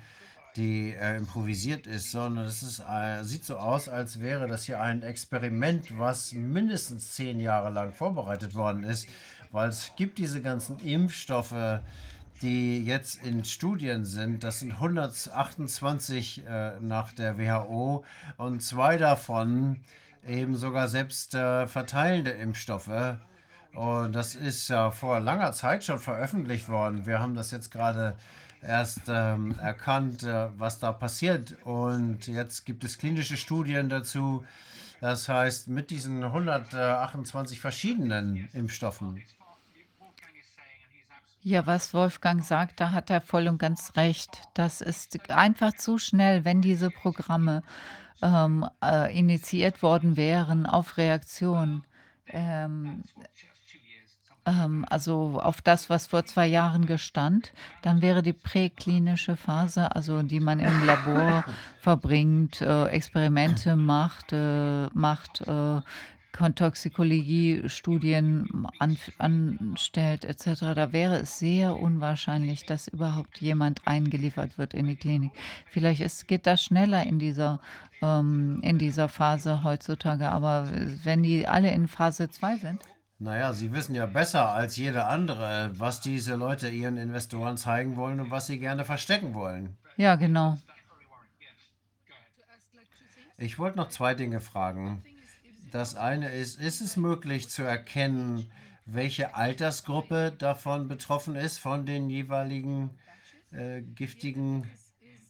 die 0.54 0.94
äh, 0.94 1.16
improvisiert 1.16 1.88
ist, 1.88 2.12
sondern 2.12 2.46
es 2.46 2.62
ist, 2.62 2.80
äh, 2.88 3.24
sieht 3.24 3.44
so 3.44 3.56
aus, 3.56 3.88
als 3.88 4.20
wäre 4.20 4.46
das 4.46 4.64
hier 4.64 4.80
ein 4.80 5.02
Experiment, 5.02 5.98
was 5.98 6.32
mindestens 6.32 7.12
zehn 7.12 7.40
Jahre 7.40 7.70
lang 7.70 7.92
vorbereitet 7.92 8.54
worden 8.54 8.84
ist, 8.84 9.08
weil 9.50 9.68
es 9.68 9.90
gibt 9.96 10.18
diese 10.18 10.40
ganzen 10.40 10.78
Impfstoffe, 10.78 11.80
die 12.42 12.84
jetzt 12.84 13.24
in 13.24 13.44
Studien 13.44 14.04
sind. 14.04 14.44
Das 14.44 14.60
sind 14.60 14.72
128 14.72 16.46
äh, 16.46 16.80
nach 16.80 17.12
der 17.12 17.38
WHO 17.38 18.04
und 18.36 18.62
zwei 18.62 18.96
davon 18.96 19.80
eben 20.26 20.56
sogar 20.56 20.88
selbst 20.88 21.34
äh, 21.34 21.66
verteilende 21.66 22.30
Impfstoffe. 22.30 23.18
Und 23.74 24.12
das 24.12 24.34
ist 24.34 24.68
ja 24.68 24.90
vor 24.90 25.20
langer 25.20 25.52
Zeit 25.52 25.84
schon 25.84 25.98
veröffentlicht 25.98 26.68
worden. 26.68 27.06
Wir 27.06 27.20
haben 27.20 27.34
das 27.34 27.50
jetzt 27.50 27.70
gerade 27.70 28.16
erst 28.62 29.02
ähm, 29.08 29.58
erkannt, 29.58 30.22
äh, 30.22 30.48
was 30.56 30.78
da 30.78 30.92
passiert. 30.92 31.56
Und 31.64 32.26
jetzt 32.26 32.64
gibt 32.64 32.84
es 32.84 32.98
klinische 32.98 33.36
Studien 33.36 33.88
dazu. 33.88 34.44
Das 35.00 35.28
heißt, 35.28 35.68
mit 35.68 35.90
diesen 35.90 36.24
128 36.24 37.60
verschiedenen 37.60 38.48
Impfstoffen. 38.52 39.22
Ja, 41.48 41.64
was 41.64 41.94
Wolfgang 41.94 42.42
sagt, 42.42 42.80
da 42.80 42.90
hat 42.90 43.08
er 43.08 43.20
voll 43.20 43.46
und 43.46 43.58
ganz 43.58 43.92
recht. 43.94 44.40
Das 44.54 44.80
ist 44.80 45.30
einfach 45.30 45.74
zu 45.74 45.96
schnell, 45.96 46.44
wenn 46.44 46.60
diese 46.60 46.90
Programme 46.90 47.62
ähm, 48.20 48.68
äh, 48.82 49.16
initiiert 49.16 49.80
worden 49.80 50.16
wären 50.16 50.66
auf 50.66 50.96
Reaktion. 50.96 51.84
Ähm, 52.26 53.04
ähm, 54.44 54.84
also 54.90 55.40
auf 55.40 55.62
das, 55.62 55.88
was 55.88 56.08
vor 56.08 56.24
zwei 56.24 56.48
Jahren 56.48 56.84
gestand, 56.84 57.52
dann 57.82 58.02
wäre 58.02 58.24
die 58.24 58.32
präklinische 58.32 59.36
Phase, 59.36 59.94
also 59.94 60.24
die 60.24 60.40
man 60.40 60.58
im 60.58 60.84
Labor 60.84 61.44
verbringt, 61.80 62.60
äh, 62.60 62.86
Experimente 62.86 63.76
macht, 63.76 64.32
äh, 64.32 64.88
macht 64.94 65.42
äh, 65.42 65.80
Toxikologie-Studien 66.54 68.66
an, 68.78 68.98
anstellt 69.18 70.24
etc., 70.24 70.60
da 70.74 70.92
wäre 70.92 71.16
es 71.18 71.38
sehr 71.38 71.76
unwahrscheinlich, 71.76 72.64
dass 72.66 72.88
überhaupt 72.88 73.38
jemand 73.40 73.86
eingeliefert 73.86 74.58
wird 74.58 74.74
in 74.74 74.86
die 74.86 74.96
Klinik. 74.96 75.32
Vielleicht 75.70 76.00
ist, 76.00 76.28
geht 76.28 76.46
das 76.46 76.62
schneller 76.62 77.04
in 77.04 77.18
dieser, 77.18 77.60
ähm, 78.02 78.60
in 78.62 78.78
dieser 78.78 79.08
Phase 79.08 79.64
heutzutage, 79.64 80.30
aber 80.30 80.68
wenn 81.04 81.22
die 81.22 81.46
alle 81.46 81.70
in 81.70 81.88
Phase 81.88 82.28
2 82.30 82.56
sind, 82.58 82.82
Naja, 83.18 83.54
Sie 83.54 83.72
wissen 83.72 83.94
ja 83.94 84.04
besser 84.04 84.50
als 84.50 84.76
jeder 84.76 85.08
andere, 85.08 85.70
was 85.78 86.02
diese 86.02 86.34
Leute 86.36 86.68
ihren 86.68 86.98
Investoren 86.98 87.56
zeigen 87.56 87.96
wollen 87.96 88.20
und 88.20 88.30
was 88.30 88.46
sie 88.46 88.58
gerne 88.58 88.84
verstecken 88.84 89.32
wollen. 89.32 89.78
ja, 89.96 90.16
genau. 90.16 90.58
Ich 93.38 93.58
wollte 93.58 93.76
noch 93.76 93.88
zwei 93.88 94.14
Dinge 94.14 94.40
fragen. 94.40 95.02
Das 95.72 95.96
eine 95.96 96.30
ist, 96.30 96.60
ist 96.60 96.80
es 96.80 96.96
möglich 96.96 97.48
zu 97.48 97.62
erkennen, 97.62 98.50
welche 98.84 99.34
Altersgruppe 99.34 100.32
davon 100.36 100.86
betroffen 100.86 101.34
ist, 101.34 101.58
von 101.58 101.86
den 101.86 102.08
jeweiligen 102.08 102.90
äh, 103.50 103.82
giftigen 103.82 104.70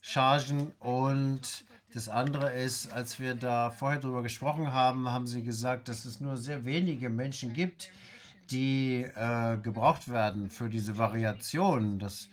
Chargen? 0.01 0.73
Und 0.79 1.65
das 1.95 2.09
andere 2.11 2.53
ist, 2.53 2.93
als 2.93 3.19
wir 3.19 3.35
da 3.35 3.71
vorher 3.71 4.01
drüber 4.01 4.23
gesprochen 4.23 4.73
haben, 4.73 5.09
haben 5.11 5.27
Sie 5.27 5.43
gesagt, 5.43 5.89
dass 5.89 6.05
es 6.05 6.21
nur 6.21 6.37
sehr 6.37 6.67
wenige 6.67 7.09
Menschen 7.09 7.55
gibt, 7.55 7.91
die 8.51 9.07
äh, 9.17 9.57
gebraucht 9.57 10.09
werden 10.09 10.51
für 10.51 10.69
diese 10.69 10.99
Variation. 10.99 11.99
Das 11.99 12.29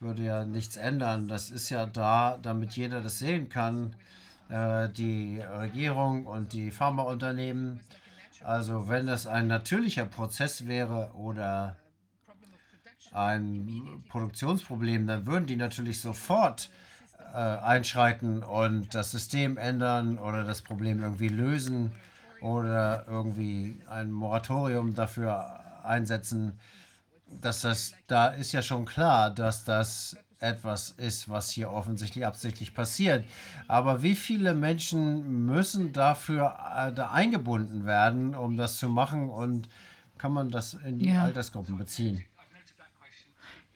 würde 0.00 0.24
ja 0.24 0.44
nichts 0.44 0.76
ändern. 0.76 1.28
Das 1.28 1.50
ist 1.50 1.70
ja 1.70 1.86
da, 1.86 2.36
damit 2.42 2.72
jeder 2.72 3.00
das 3.00 3.20
sehen 3.20 3.48
kann 3.48 3.94
die 4.48 5.40
Regierung 5.40 6.26
und 6.26 6.52
die 6.52 6.70
Pharmaunternehmen. 6.70 7.80
Also 8.42 8.88
wenn 8.88 9.06
das 9.06 9.26
ein 9.26 9.46
natürlicher 9.46 10.04
Prozess 10.04 10.66
wäre 10.66 11.10
oder 11.14 11.76
ein 13.12 14.04
Produktionsproblem, 14.08 15.06
dann 15.06 15.26
würden 15.26 15.46
die 15.46 15.56
natürlich 15.56 16.00
sofort 16.00 16.68
äh, 17.32 17.38
einschreiten 17.38 18.42
und 18.42 18.94
das 18.94 19.12
System 19.12 19.56
ändern 19.56 20.18
oder 20.18 20.44
das 20.44 20.62
Problem 20.62 21.02
irgendwie 21.02 21.28
lösen 21.28 21.92
oder 22.40 23.06
irgendwie 23.08 23.80
ein 23.88 24.12
Moratorium 24.12 24.94
dafür 24.94 25.60
einsetzen. 25.82 26.58
Dass 27.26 27.62
das, 27.62 27.94
da 28.06 28.28
ist 28.28 28.52
ja 28.52 28.62
schon 28.62 28.84
klar, 28.84 29.30
dass 29.30 29.64
das 29.64 30.16
etwas 30.44 30.90
ist, 30.90 31.28
was 31.28 31.50
hier 31.50 31.70
offensichtlich 31.70 32.24
absichtlich 32.26 32.74
passiert. 32.74 33.24
Aber 33.68 34.02
wie 34.02 34.14
viele 34.14 34.54
Menschen 34.54 35.46
müssen 35.46 35.92
dafür 35.92 36.56
äh, 36.76 36.92
da 36.92 37.10
eingebunden 37.10 37.84
werden, 37.86 38.34
um 38.34 38.56
das 38.56 38.76
zu 38.78 38.88
machen? 38.88 39.30
Und 39.30 39.68
kann 40.18 40.32
man 40.32 40.50
das 40.50 40.74
in 40.74 40.98
die 40.98 41.08
Ja. 41.08 41.24
Altersgruppen 41.24 41.76
beziehen? 41.76 42.24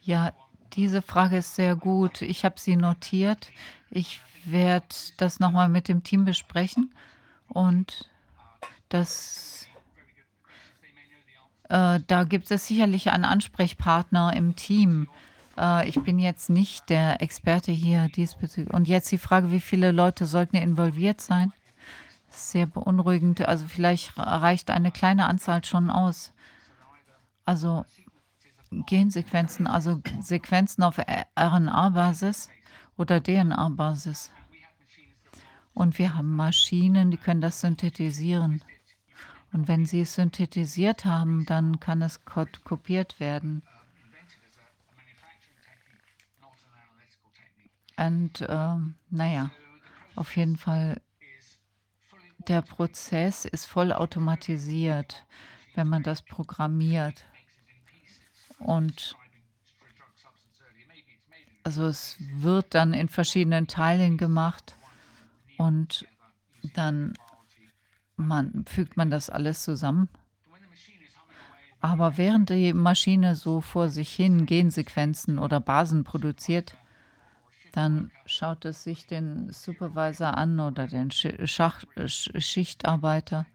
Ja, 0.02 0.32
diese 0.74 1.02
Frage 1.02 1.38
ist 1.38 1.54
sehr 1.56 1.76
gut. 1.76 2.22
Ich 2.22 2.44
habe 2.44 2.58
sie 2.58 2.76
notiert. 2.76 3.50
Ich 3.90 4.20
werde 4.44 4.86
das 5.16 5.40
nochmal 5.40 5.68
mit 5.68 5.88
dem 5.88 6.02
Team 6.02 6.24
besprechen 6.24 6.94
und 7.48 8.08
das, 8.88 9.66
äh, 11.68 12.00
da 12.06 12.24
gibt 12.24 12.50
es 12.50 12.66
sicherlich 12.66 13.10
einen 13.10 13.24
Ansprechpartner 13.24 14.32
im 14.34 14.56
Team. 14.56 15.08
Äh, 15.58 15.88
ich 15.88 16.00
bin 16.02 16.18
jetzt 16.18 16.48
nicht 16.50 16.88
der 16.88 17.20
Experte 17.20 17.72
hier 17.72 18.08
diesbezüglich. 18.08 18.72
Und 18.72 18.88
jetzt 18.88 19.10
die 19.12 19.18
Frage, 19.18 19.50
wie 19.50 19.60
viele 19.60 19.92
Leute 19.92 20.26
sollten 20.26 20.56
involviert 20.56 21.20
sein? 21.20 21.52
Sehr 22.30 22.66
beunruhigend. 22.66 23.46
Also 23.46 23.66
vielleicht 23.66 24.16
reicht 24.16 24.70
eine 24.70 24.92
kleine 24.92 25.26
Anzahl 25.26 25.64
schon 25.64 25.90
aus. 25.90 26.32
Also 27.44 27.84
Gensequenzen, 28.70 29.66
also 29.66 30.00
Sequenzen 30.20 30.84
auf 30.84 30.98
RNA-Basis 31.38 32.50
oder 32.96 33.22
DNA-Basis. 33.22 34.30
Und 35.72 35.98
wir 35.98 36.14
haben 36.14 36.34
Maschinen, 36.36 37.10
die 37.10 37.16
können 37.16 37.40
das 37.40 37.60
synthetisieren. 37.60 38.62
Und 39.52 39.68
wenn 39.68 39.86
sie 39.86 40.02
es 40.02 40.14
synthetisiert 40.14 41.06
haben, 41.06 41.46
dann 41.46 41.80
kann 41.80 42.02
es 42.02 42.24
ko- 42.26 42.44
kopiert 42.64 43.18
werden. 43.20 43.62
Und 47.98 48.46
ähm, 48.48 48.94
naja, 49.10 49.50
auf 50.14 50.36
jeden 50.36 50.56
Fall, 50.56 51.00
der 52.46 52.62
Prozess 52.62 53.44
ist 53.44 53.66
voll 53.66 53.92
automatisiert, 53.92 55.24
wenn 55.74 55.88
man 55.88 56.04
das 56.04 56.22
programmiert. 56.22 57.24
Und 58.60 59.16
also 61.64 61.86
es 61.86 62.16
wird 62.20 62.74
dann 62.74 62.94
in 62.94 63.08
verschiedenen 63.08 63.66
Teilen 63.66 64.16
gemacht 64.16 64.76
und 65.56 66.06
dann 66.74 67.14
man, 68.16 68.64
fügt 68.66 68.96
man 68.96 69.10
das 69.10 69.28
alles 69.28 69.64
zusammen. 69.64 70.08
Aber 71.80 72.16
während 72.16 72.50
die 72.50 72.72
Maschine 72.72 73.34
so 73.34 73.60
vor 73.60 73.88
sich 73.88 74.12
hin 74.12 74.46
Gensequenzen 74.46 75.38
oder 75.38 75.60
Basen 75.60 76.04
produziert, 76.04 76.76
dann 77.72 78.10
schaut 78.26 78.64
es 78.64 78.84
sich 78.84 79.06
den 79.06 79.52
Supervisor 79.52 80.36
an 80.36 80.58
oder 80.60 80.86
den 80.86 81.10
Schach 81.10 81.84
Schichtarbeiter. 82.06 83.46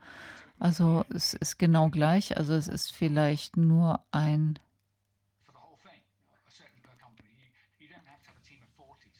Also 0.59 1.03
es 1.13 1.33
ist 1.33 1.57
genau 1.57 1.89
gleich. 1.89 2.37
Also 2.37 2.53
es 2.53 2.67
ist 2.67 2.93
vielleicht 2.93 3.57
nur 3.57 3.99
ein, 4.11 4.59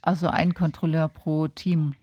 also 0.02 0.28
ein 0.28 0.54
Kontrolleur 0.54 1.10
pro 1.10 1.48
Team. 1.48 1.96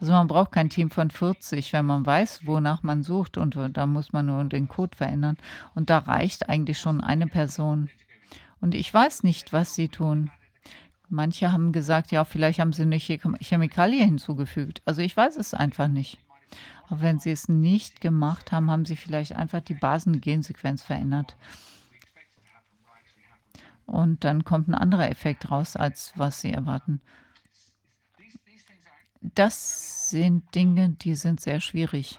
Also 0.00 0.12
man 0.12 0.28
braucht 0.28 0.52
kein 0.52 0.70
Team 0.70 0.90
von 0.90 1.10
40, 1.10 1.72
wenn 1.72 1.86
man 1.86 2.06
weiß, 2.06 2.46
wonach 2.46 2.82
man 2.82 3.02
sucht 3.02 3.36
und 3.36 3.56
da 3.72 3.86
muss 3.86 4.12
man 4.12 4.26
nur 4.26 4.44
den 4.44 4.68
Code 4.68 4.96
verändern. 4.96 5.36
Und 5.74 5.90
da 5.90 5.98
reicht 5.98 6.48
eigentlich 6.48 6.78
schon 6.78 7.00
eine 7.00 7.26
Person. 7.26 7.90
Und 8.60 8.74
ich 8.74 8.92
weiß 8.92 9.22
nicht, 9.24 9.52
was 9.52 9.74
sie 9.74 9.88
tun. 9.88 10.30
Manche 11.08 11.52
haben 11.52 11.72
gesagt, 11.72 12.12
ja, 12.12 12.24
vielleicht 12.24 12.60
haben 12.60 12.72
sie 12.72 12.82
eine 12.82 12.98
Chemikalie 12.98 14.04
hinzugefügt. 14.04 14.82
Also 14.84 15.00
ich 15.00 15.16
weiß 15.16 15.36
es 15.36 15.54
einfach 15.54 15.88
nicht. 15.88 16.18
Aber 16.88 17.00
wenn 17.02 17.18
sie 17.18 17.30
es 17.30 17.48
nicht 17.48 18.00
gemacht 18.00 18.52
haben, 18.52 18.70
haben 18.70 18.84
sie 18.84 18.96
vielleicht 18.96 19.34
einfach 19.34 19.60
die 19.60 19.74
Basengensequenz 19.74 20.82
verändert. 20.82 21.36
Und 23.86 24.24
dann 24.24 24.44
kommt 24.44 24.68
ein 24.68 24.74
anderer 24.74 25.10
Effekt 25.10 25.50
raus, 25.50 25.76
als 25.76 26.12
was 26.14 26.42
sie 26.42 26.52
erwarten. 26.52 27.00
Das 29.20 30.10
sind 30.10 30.54
Dinge, 30.54 30.90
die 30.90 31.14
sind 31.14 31.40
sehr 31.40 31.60
schwierig. 31.60 32.18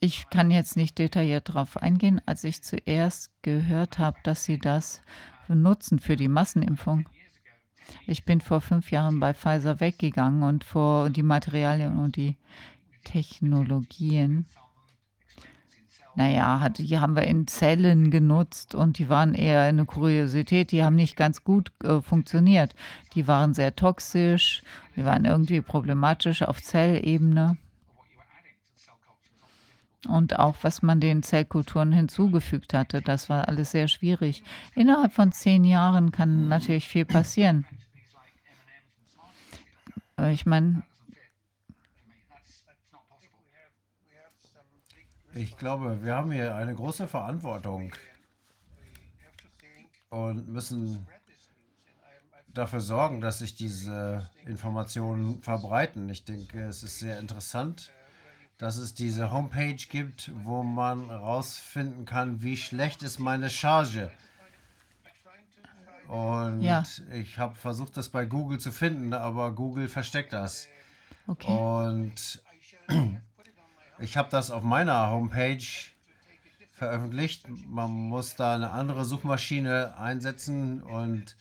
Ich 0.00 0.28
kann 0.30 0.50
jetzt 0.50 0.76
nicht 0.76 0.98
detailliert 0.98 1.48
darauf 1.48 1.76
eingehen. 1.76 2.20
Als 2.26 2.44
ich 2.44 2.62
zuerst 2.62 3.30
gehört 3.42 3.98
habe, 3.98 4.18
dass 4.24 4.44
sie 4.44 4.58
das 4.58 5.00
nutzen 5.48 5.98
für 5.98 6.16
die 6.16 6.28
Massenimpfung. 6.28 7.08
Ich 8.06 8.24
bin 8.24 8.40
vor 8.40 8.60
fünf 8.60 8.90
Jahren 8.90 9.20
bei 9.20 9.34
Pfizer 9.34 9.80
weggegangen 9.80 10.42
und 10.42 10.64
vor 10.64 11.10
die 11.10 11.22
Materialien 11.22 11.98
und 11.98 12.16
die 12.16 12.36
Technologien 13.04 14.46
naja, 16.14 16.60
hat, 16.60 16.78
die 16.78 16.98
haben 16.98 17.16
wir 17.16 17.22
in 17.22 17.46
Zellen 17.46 18.10
genutzt 18.10 18.74
und 18.74 18.98
die 18.98 19.08
waren 19.08 19.34
eher 19.34 19.62
eine 19.62 19.86
Kuriosität. 19.86 20.70
Die 20.70 20.84
haben 20.84 20.96
nicht 20.96 21.16
ganz 21.16 21.42
gut 21.42 21.72
äh, 21.82 22.02
funktioniert. 22.02 22.74
Die 23.14 23.26
waren 23.26 23.54
sehr 23.54 23.74
toxisch, 23.74 24.62
die 24.94 25.06
waren 25.06 25.24
irgendwie 25.24 25.62
problematisch 25.62 26.42
auf 26.42 26.62
Zellebene. 26.62 27.56
Und 30.08 30.38
auch 30.38 30.56
was 30.62 30.82
man 30.82 31.00
den 31.00 31.22
Zellkulturen 31.22 31.92
hinzugefügt 31.92 32.74
hatte, 32.74 33.02
das 33.02 33.28
war 33.28 33.48
alles 33.48 33.70
sehr 33.70 33.86
schwierig. 33.86 34.42
Innerhalb 34.74 35.12
von 35.12 35.30
zehn 35.30 35.64
Jahren 35.64 36.10
kann 36.10 36.48
natürlich 36.48 36.88
viel 36.88 37.04
passieren. 37.04 37.64
Ich 40.18 40.44
meine, 40.44 40.82
Ich 45.34 45.56
glaube, 45.56 46.04
wir 46.04 46.14
haben 46.14 46.30
hier 46.30 46.54
eine 46.54 46.74
große 46.74 47.08
Verantwortung 47.08 47.94
und 50.10 50.46
müssen 50.46 51.06
dafür 52.48 52.80
sorgen, 52.80 53.22
dass 53.22 53.38
sich 53.38 53.54
diese 53.54 54.28
Informationen 54.44 55.40
verbreiten. 55.40 56.10
Ich 56.10 56.24
denke, 56.24 56.64
es 56.64 56.82
ist 56.82 56.98
sehr 56.98 57.18
interessant, 57.18 57.90
dass 58.62 58.76
es 58.76 58.94
diese 58.94 59.32
Homepage 59.32 59.74
gibt, 59.74 60.30
wo 60.44 60.62
man 60.62 61.08
herausfinden 61.08 62.04
kann, 62.04 62.42
wie 62.42 62.56
schlecht 62.56 63.02
ist 63.02 63.18
meine 63.18 63.50
Charge. 63.50 64.08
Und 66.06 66.60
ja, 66.62 66.84
ich 67.12 67.40
habe 67.40 67.56
versucht, 67.56 67.96
das 67.96 68.08
bei 68.08 68.24
Google 68.24 68.60
zu 68.60 68.70
finden, 68.70 69.14
aber 69.14 69.50
Google 69.50 69.88
versteckt 69.88 70.32
das. 70.32 70.68
okay. 71.26 71.50
Und 71.52 72.40
ich 73.98 74.16
habe 74.16 74.28
das 74.30 74.52
auf 74.52 74.62
meiner 74.62 75.10
Homepage 75.10 75.66
veröffentlicht. 76.74 77.48
Man 77.66 77.90
muss 77.90 78.36
da 78.36 78.54
eine 78.54 78.70
andere 78.70 79.04
Suchmaschine 79.04 79.96
einsetzen 79.98 80.84
und 80.84 81.36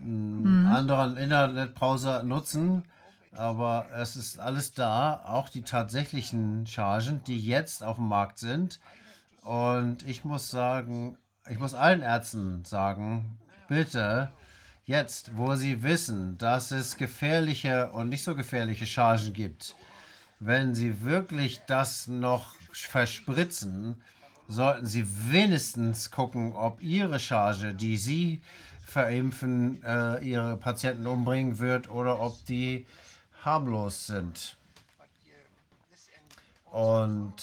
einen 0.00 0.60
Mhm. 0.62 0.66
anderen 0.68 1.16
Internetbrowser 1.16 2.22
nutzen. 2.22 2.84
Aber 3.32 3.86
es 3.94 4.16
ist 4.16 4.38
alles 4.38 4.74
da, 4.74 5.22
auch 5.24 5.48
die 5.48 5.62
tatsächlichen 5.62 6.66
Chargen, 6.66 7.22
die 7.24 7.38
jetzt 7.38 7.82
auf 7.82 7.96
dem 7.96 8.08
Markt 8.08 8.38
sind. 8.38 8.80
Und 9.42 10.06
ich 10.06 10.24
muss 10.24 10.50
sagen, 10.50 11.16
ich 11.48 11.58
muss 11.58 11.74
allen 11.74 12.02
Ärzten 12.02 12.64
sagen, 12.64 13.38
bitte, 13.68 14.30
jetzt, 14.84 15.36
wo 15.36 15.54
sie 15.54 15.82
wissen, 15.82 16.36
dass 16.38 16.72
es 16.72 16.96
gefährliche 16.96 17.90
und 17.92 18.08
nicht 18.08 18.24
so 18.24 18.34
gefährliche 18.34 18.86
Chargen 18.86 19.32
gibt, 19.32 19.76
wenn 20.40 20.74
Sie 20.74 21.02
wirklich 21.02 21.60
das 21.66 22.08
noch 22.08 22.54
verspritzen, 22.72 24.02
sollten 24.48 24.86
Sie 24.86 25.06
wenigstens 25.30 26.10
gucken, 26.10 26.54
ob 26.54 26.82
Ihre 26.82 27.20
Charge, 27.20 27.74
die 27.74 27.98
Sie 27.98 28.40
verimpfen, 28.82 29.82
äh, 29.84 30.24
Ihre 30.24 30.56
Patienten 30.56 31.06
umbringen 31.06 31.58
wird 31.58 31.90
oder 31.90 32.20
ob 32.20 32.42
die 32.46 32.86
harmlos 33.44 34.06
sind. 34.06 34.56
Und 36.70 37.34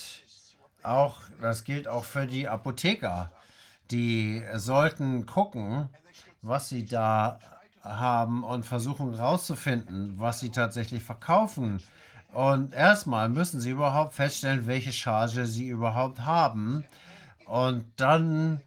auch, 0.83 1.21
das 1.41 1.63
gilt 1.63 1.87
auch 1.87 2.05
für 2.05 2.27
die 2.27 2.47
Apotheker. 2.47 3.31
Die 3.91 4.43
sollten 4.55 5.25
gucken, 5.25 5.89
was 6.41 6.69
sie 6.69 6.85
da 6.85 7.39
haben 7.83 8.43
und 8.43 8.65
versuchen 8.65 9.15
herauszufinden, 9.15 10.13
was 10.17 10.39
sie 10.39 10.49
tatsächlich 10.49 11.03
verkaufen. 11.03 11.81
Und 12.33 12.73
erstmal 12.73 13.29
müssen 13.29 13.61
sie 13.61 13.71
überhaupt 13.71 14.13
feststellen, 14.13 14.67
welche 14.67 14.91
Charge 14.91 15.45
sie 15.45 15.67
überhaupt 15.67 16.21
haben 16.21 16.85
und 17.45 17.85
dann 17.95 18.61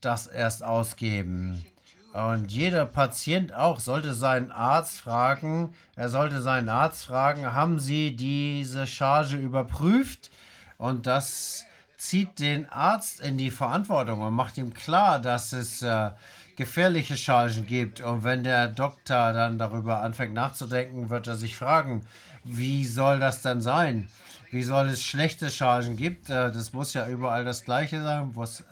das 0.00 0.26
erst 0.26 0.64
ausgeben. 0.64 1.64
Und 2.12 2.50
jeder 2.50 2.86
Patient 2.86 3.54
auch 3.54 3.78
sollte 3.78 4.14
seinen 4.14 4.50
Arzt 4.50 5.00
fragen, 5.00 5.74
er 5.94 6.08
sollte 6.08 6.42
seinen 6.42 6.68
Arzt 6.68 7.04
fragen, 7.04 7.52
haben 7.52 7.78
Sie 7.78 8.16
diese 8.16 8.86
Charge 8.86 9.36
überprüft? 9.36 10.30
Und 10.76 11.06
das 11.06 11.64
zieht 11.98 12.40
den 12.40 12.68
Arzt 12.68 13.20
in 13.20 13.38
die 13.38 13.50
Verantwortung 13.50 14.22
und 14.22 14.34
macht 14.34 14.58
ihm 14.58 14.72
klar, 14.74 15.20
dass 15.20 15.52
es 15.52 15.82
äh, 15.82 16.10
gefährliche 16.56 17.16
Chargen 17.16 17.66
gibt. 17.66 18.00
Und 18.00 18.24
wenn 18.24 18.42
der 18.42 18.68
Doktor 18.68 19.32
dann 19.32 19.58
darüber 19.58 20.00
anfängt 20.00 20.34
nachzudenken, 20.34 21.10
wird 21.10 21.26
er 21.26 21.36
sich 21.36 21.56
fragen, 21.56 22.06
wie 22.42 22.86
soll 22.86 23.20
das 23.20 23.42
denn 23.42 23.60
sein? 23.60 24.08
Wie 24.50 24.64
soll 24.64 24.88
es 24.88 25.02
schlechte 25.02 25.48
Chargen 25.50 25.96
gibt? 25.96 26.28
Äh, 26.28 26.50
das 26.50 26.72
muss 26.72 26.94
ja 26.94 27.06
überall 27.06 27.44
das 27.44 27.64
Gleiche 27.64 28.02
sein. 28.02 28.32
Was 28.34 28.64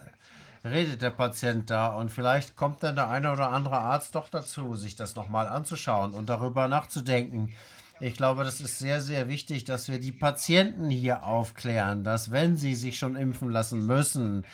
redet 0.65 1.03
der 1.03 1.11
Patient 1.11 1.71
da? 1.71 1.89
Und 1.89 2.11
vielleicht 2.11 2.57
kommt 2.57 2.83
dann 2.83 2.97
der 2.97 3.09
eine 3.09 3.33
oder 3.33 3.51
andere 3.51 3.79
Arzt 3.79 4.15
doch 4.15 4.29
dazu, 4.29 4.77
sich 4.77 4.97
das 4.97 5.17
nochmal 5.17 5.49
anzuschauen 5.49 6.15
und 6.15 6.29
darüber 6.29 6.69
nachzudenken. 6.69 7.53
Ich 8.01 8.15
glaube, 8.15 8.45
das 8.45 8.61
ist 8.61 8.79
sehr, 8.79 9.01
sehr 9.01 9.29
wichtig, 9.29 9.65
dass 9.65 9.89
wir 9.89 9.99
die 9.99 10.13
Patienten 10.13 10.89
hier 10.89 11.25
aufklären, 11.25 12.05
dass 12.05 12.31
wenn 12.31 12.57
sie 12.57 12.77
sich 12.77 12.97
schon 12.97 13.17
impfen 13.17 13.51
lassen 13.51 13.87
müssen, 13.87 14.45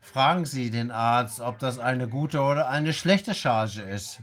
fragen 0.00 0.46
Sie 0.46 0.70
den 0.70 0.90
Arzt, 0.90 1.40
ob 1.40 1.58
das 1.58 1.78
eine 1.78 2.08
gute 2.08 2.40
oder 2.40 2.68
eine 2.68 2.92
schlechte 2.92 3.34
Charge 3.34 3.82
ist. 3.82 4.20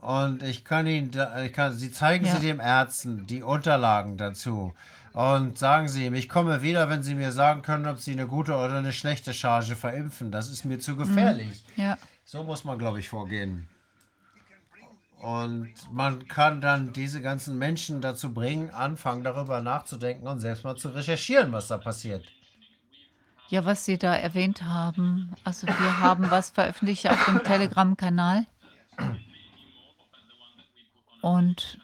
Und 0.00 0.42
ich 0.42 0.64
kann 0.64 0.86
Ihnen, 0.86 1.10
ich 1.44 1.52
kann, 1.52 1.74
Sie 1.74 1.90
zeigen 1.92 2.24
Sie 2.24 2.32
Ja, 2.32 2.38
dem 2.38 2.60
Ärzten 2.60 3.26
die 3.26 3.42
Unterlagen 3.42 4.16
dazu 4.16 4.72
und 5.12 5.58
sagen 5.58 5.88
Sie 5.88 6.06
ihm, 6.06 6.14
ich 6.14 6.28
komme 6.28 6.62
wieder, 6.62 6.88
wenn 6.88 7.02
Sie 7.02 7.14
mir 7.14 7.32
sagen 7.32 7.62
können, 7.62 7.86
ob 7.86 7.98
Sie 7.98 8.12
eine 8.12 8.26
gute 8.26 8.54
oder 8.54 8.76
eine 8.78 8.92
schlechte 8.92 9.34
Charge 9.34 9.76
verimpfen. 9.76 10.30
Das 10.30 10.48
ist 10.50 10.64
mir 10.64 10.78
zu 10.78 10.92
mhm. 10.92 10.98
gefährlich. 10.98 11.64
ja, 11.76 11.98
So 12.24 12.42
muss 12.44 12.64
man, 12.64 12.78
glaube 12.78 13.00
ich, 13.00 13.08
vorgehen. 13.08 13.68
Und 15.20 15.74
man 15.92 16.26
kann 16.28 16.60
dann 16.62 16.92
diese 16.94 17.20
ganzen 17.20 17.58
Menschen 17.58 18.00
dazu 18.00 18.32
bringen, 18.32 18.70
anfangen 18.70 19.22
darüber 19.24 19.60
nachzudenken 19.60 20.26
und 20.26 20.40
selbst 20.40 20.64
mal 20.64 20.76
zu 20.76 20.88
recherchieren, 20.90 21.52
was 21.52 21.68
da 21.68 21.76
passiert. 21.78 22.24
ja, 23.48 23.64
was 23.64 23.84
Sie 23.84 23.98
da 23.98 24.14
erwähnt 24.16 24.62
haben. 24.62 25.34
Also 25.44 25.66
wir 25.66 26.00
haben 26.00 26.30
was 26.30 26.50
veröffentlicht 26.50 27.08
auf 27.10 27.24
dem 27.26 27.42
Telegram-Kanal 27.44 28.46
und 31.20 31.78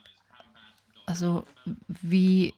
Also 1.07 1.47
wie, 1.89 2.55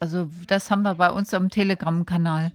also 0.00 0.30
das 0.46 0.70
haben 0.70 0.82
wir 0.82 0.94
bei 0.94 1.10
uns 1.10 1.32
am 1.34 1.48
Telegram-Kanal. 1.50 2.52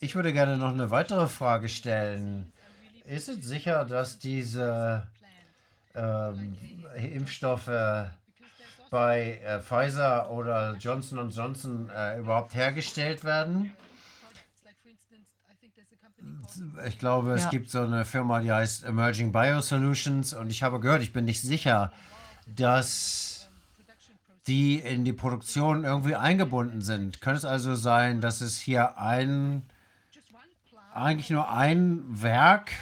Ich 0.00 0.14
würde 0.14 0.32
gerne 0.32 0.56
noch 0.56 0.70
eine 0.70 0.90
weitere 0.90 1.26
Frage 1.26 1.68
stellen. 1.68 2.52
Ist 3.04 3.28
es 3.28 3.44
sicher, 3.44 3.84
dass 3.84 4.18
diese 4.18 5.06
ähm, 5.94 6.56
Impfstoffe 6.96 8.10
bei 8.90 9.40
äh, 9.44 9.60
Pfizer 9.60 10.30
oder 10.30 10.76
Johnson 10.76 11.30
Johnson 11.30 11.90
äh, 11.90 12.18
überhaupt 12.20 12.54
hergestellt 12.54 13.24
werden? 13.24 13.72
Ich 16.86 16.98
glaube, 16.98 17.32
es 17.32 17.44
Ja. 17.44 17.50
gibt 17.50 17.70
so 17.70 17.80
eine 17.80 18.04
Firma, 18.04 18.40
die 18.40 18.52
heißt 18.52 18.84
Emerging 18.84 19.32
Biosolutions 19.32 20.34
und 20.34 20.50
ich 20.50 20.62
habe 20.62 20.80
gehört, 20.80 21.02
ich 21.02 21.12
bin 21.12 21.24
nicht 21.24 21.40
sicher, 21.40 21.92
dass 22.46 23.27
die 24.48 24.78
in 24.78 25.04
die 25.04 25.12
Produktion 25.12 25.84
irgendwie 25.84 26.16
eingebunden 26.16 26.80
sind. 26.80 27.20
Könnte 27.20 27.38
es 27.38 27.44
also 27.44 27.74
sein, 27.74 28.20
dass 28.20 28.40
es 28.40 28.58
hier 28.58 28.98
ein, 28.98 29.62
eigentlich 30.94 31.30
nur 31.30 31.50
ein 31.50 32.02
Werk 32.08 32.72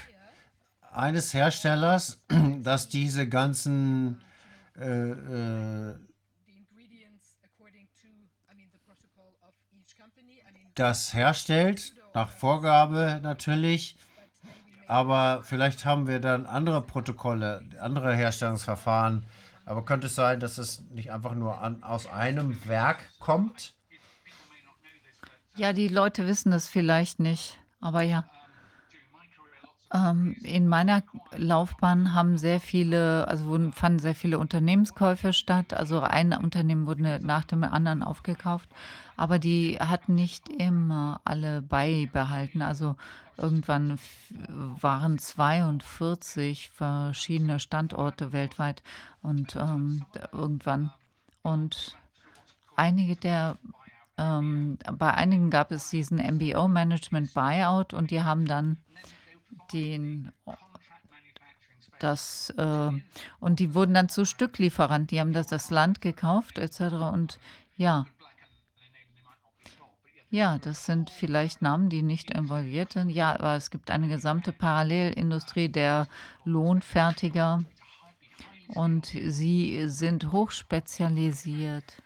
eines 0.92 1.34
Herstellers, 1.34 2.22
das 2.62 2.88
diese 2.88 3.28
ganzen 3.28 4.22
äh, 4.78 5.10
äh, 5.10 5.94
das 10.74 11.14
herstellt, 11.14 11.94
nach 12.14 12.28
Vorgabe 12.28 13.20
natürlich. 13.22 13.96
Aber 14.86 15.42
vielleicht 15.42 15.84
haben 15.84 16.06
wir 16.06 16.20
dann 16.20 16.46
andere 16.46 16.82
Protokolle, 16.82 17.62
andere 17.80 18.14
Herstellungsverfahren. 18.14 19.26
Aber 19.66 19.84
könnte 19.84 20.06
es 20.06 20.14
sein, 20.14 20.38
dass 20.38 20.58
es 20.58 20.80
nicht 20.90 21.10
einfach 21.10 21.34
nur 21.34 21.60
an, 21.60 21.82
aus 21.82 22.06
einem 22.06 22.64
Werk 22.66 22.98
kommt? 23.18 23.74
Ja, 25.56 25.72
die 25.72 25.88
Leute 25.88 26.26
wissen 26.26 26.52
das 26.52 26.68
vielleicht 26.68 27.18
nicht, 27.18 27.58
aber 27.80 28.02
ja. 28.02 28.24
Ähm, 29.92 30.36
in 30.42 30.68
meiner 30.68 31.02
Laufbahn 31.36 32.14
haben 32.14 32.38
sehr 32.38 32.60
viele, 32.60 33.26
also 33.26 33.46
wurden, 33.46 33.72
fanden 33.72 33.98
sehr 33.98 34.14
viele 34.14 34.38
Unternehmenskäufe 34.38 35.32
statt. 35.32 35.74
Also 35.74 36.00
ein 36.00 36.32
Unternehmen 36.32 36.86
wurde 36.86 37.18
nach 37.20 37.44
dem 37.44 37.64
anderen 37.64 38.02
aufgekauft, 38.02 38.68
aber 39.16 39.38
die 39.38 39.78
hatten 39.80 40.14
nicht 40.14 40.48
immer 40.48 41.20
alle 41.24 41.62
beibehalten. 41.62 42.62
Also 42.62 42.96
irgendwann 43.38 43.92
f- 43.92 44.32
waren 44.80 45.18
42 45.18 46.70
verschiedene 46.70 47.60
Standorte 47.60 48.32
weltweit 48.32 48.82
und 49.22 49.56
ähm, 49.56 50.04
irgendwann 50.32 50.92
und 51.42 51.96
einige 52.76 53.16
der 53.16 53.58
ähm, 54.18 54.78
bei 54.92 55.12
einigen 55.14 55.50
gab 55.50 55.70
es 55.72 55.90
diesen 55.90 56.18
MBO 56.18 56.68
Management 56.68 57.34
Buyout 57.34 57.92
und 57.92 58.10
die 58.10 58.22
haben 58.22 58.46
dann 58.46 58.78
den 59.72 60.32
das 61.98 62.50
äh, 62.58 62.90
und 63.40 63.58
die 63.58 63.74
wurden 63.74 63.94
dann 63.94 64.08
zu 64.08 64.24
Stücklieferant. 64.26 65.10
Die 65.10 65.20
haben 65.20 65.32
das 65.32 65.46
das 65.46 65.70
Land 65.70 66.00
gekauft 66.00 66.58
etc. 66.58 66.80
Und 67.12 67.38
ja, 67.76 68.06
ja, 70.30 70.58
das 70.58 70.86
sind 70.86 71.10
vielleicht 71.10 71.62
Namen, 71.62 71.88
die 71.88 72.02
nicht 72.02 72.30
involviert 72.30 72.92
sind. 72.92 73.10
Ja, 73.10 73.34
aber 73.34 73.54
es 73.54 73.70
gibt 73.70 73.90
eine 73.90 74.08
gesamte 74.08 74.52
Parallelindustrie 74.52 75.68
der 75.68 76.08
Lohnfertiger 76.44 77.64
und 78.68 79.06
sie 79.06 79.88
sind 79.88 80.32
hochspezialisiert. 80.32 82.02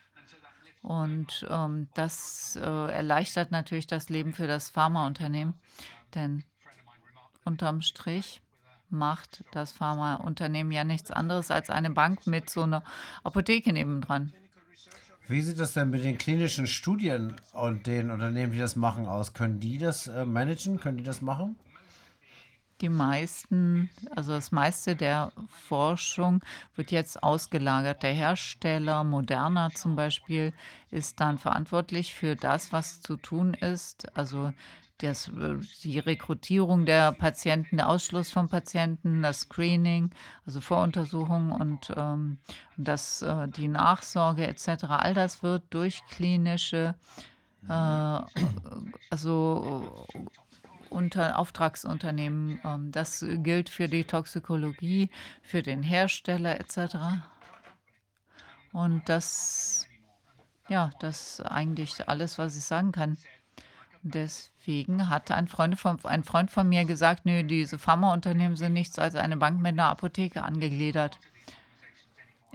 Und 0.83 1.47
ähm, 1.51 1.88
das 1.94 2.56
äh, 2.56 2.60
erleichtert 2.60 3.51
natürlich 3.51 3.86
das 3.86 4.08
Leben 4.08 4.33
für 4.33 4.47
das 4.47 4.70
Pharmaunternehmen, 4.70 5.54
denn 6.15 6.44
unterm 7.44 7.83
Strich 7.83 8.40
macht 8.88 9.44
das 9.53 9.72
Pharmaunternehmen 9.72 10.72
ja 10.72 10.85
nichts 10.85 11.10
anderes 11.10 11.51
als 11.51 11.70
eine 11.70 11.90
Bank 11.90 12.26
mit 12.26 12.51
so 12.51 12.62
einer 12.62 12.83
Apotheke 13.22 13.72
nebendran. 13.72 14.33
Wie 15.31 15.43
sieht 15.43 15.61
das 15.61 15.75
denn 15.75 15.91
mit 15.91 16.03
den 16.03 16.19
klinischen 16.19 16.67
Studien 16.67 17.37
und 17.53 17.87
den 17.87 18.11
Unternehmen, 18.11 18.53
die 18.53 18.59
das 18.59 18.75
machen, 18.75 19.07
aus? 19.07 19.33
Können 19.33 19.61
die 19.61 19.79
das 19.79 20.09
äh, 20.09 20.25
managen? 20.25 20.81
Können 20.81 20.97
die 20.97 21.05
das 21.05 21.23
machen? 21.23 21.55
Die 22.81 22.89
meisten, 22.89 23.91
also 24.17 24.33
das 24.33 24.51
meiste 24.51 24.97
der 24.97 25.31
Forschung 25.69 26.43
wird 26.75 26.91
jetzt 26.91 27.23
ausgelagert. 27.23 28.03
Der 28.03 28.13
Hersteller 28.13 29.05
Moderna 29.05 29.71
zum 29.71 29.95
Beispiel 29.95 30.53
ist 30.91 31.21
dann 31.21 31.39
verantwortlich 31.39 32.13
für 32.13 32.35
das, 32.35 32.73
was 32.73 33.01
zu 33.01 33.17
tun 33.17 33.55
ist. 33.55 34.17
Also 34.19 34.53
das, 35.03 35.29
äh, 35.29 35.57
die 35.83 35.99
Rekrutierung 35.99 36.87
der 36.87 37.13
Patienten, 37.13 37.77
der 37.77 37.89
Ausschluss 37.89 38.31
von 38.31 38.49
Patienten, 38.49 39.23
das 39.23 39.41
Screening, 39.41 40.11
also 40.47 40.61
Voruntersuchung 40.61 41.53
und 41.53 41.93
ähm, 41.97 42.39
das, 42.77 43.23
äh, 43.23 43.49
die 43.49 43.69
Nachsorge 43.69 44.47
etc. 44.47 44.85
All 44.89 45.15
das 45.15 45.43
wird 45.43 45.63
durch 45.71 46.03
klinische, 46.11 46.95
äh, 47.69 48.19
also 49.11 50.07
unter 50.91 51.39
Auftragsunternehmen. 51.39 52.61
Ähm, 52.65 52.93
das 52.93 53.25
gilt 53.29 53.69
für 53.69 53.89
die 53.89 54.05
Toxikologie, 54.05 55.11
für 55.43 55.63
den 55.63 55.83
Hersteller 55.83 56.61
etc. 56.61 56.97
Und 58.73 59.09
das, 59.09 59.87
ja, 60.69 60.93
das 61.01 61.41
ist 61.41 61.47
eigentlich 61.47 62.09
alles, 62.09 62.39
was 62.39 62.57
ich 62.57 62.65
sagen 62.65 62.93
kann. 62.93 63.17
Deswegen 64.60 65.09
hat 65.09 65.31
ein 65.31 65.49
Freund 65.49 65.81
von, 65.81 65.99
ein 66.05 66.23
Freund 66.23 66.51
von 66.51 66.69
mir 66.69 66.85
gesagt, 66.85 67.25
nö, 67.25 67.43
diese 67.43 67.78
Pharmaunternehmen 67.78 68.57
sind 68.57 68.75
nichts 68.75 68.99
als 68.99 69.15
eine 69.15 69.37
Bank 69.39 69.60
mit 69.60 69.73
einer 69.73 69.89
Apotheke 69.89 70.43
angegliedert. 70.44 71.19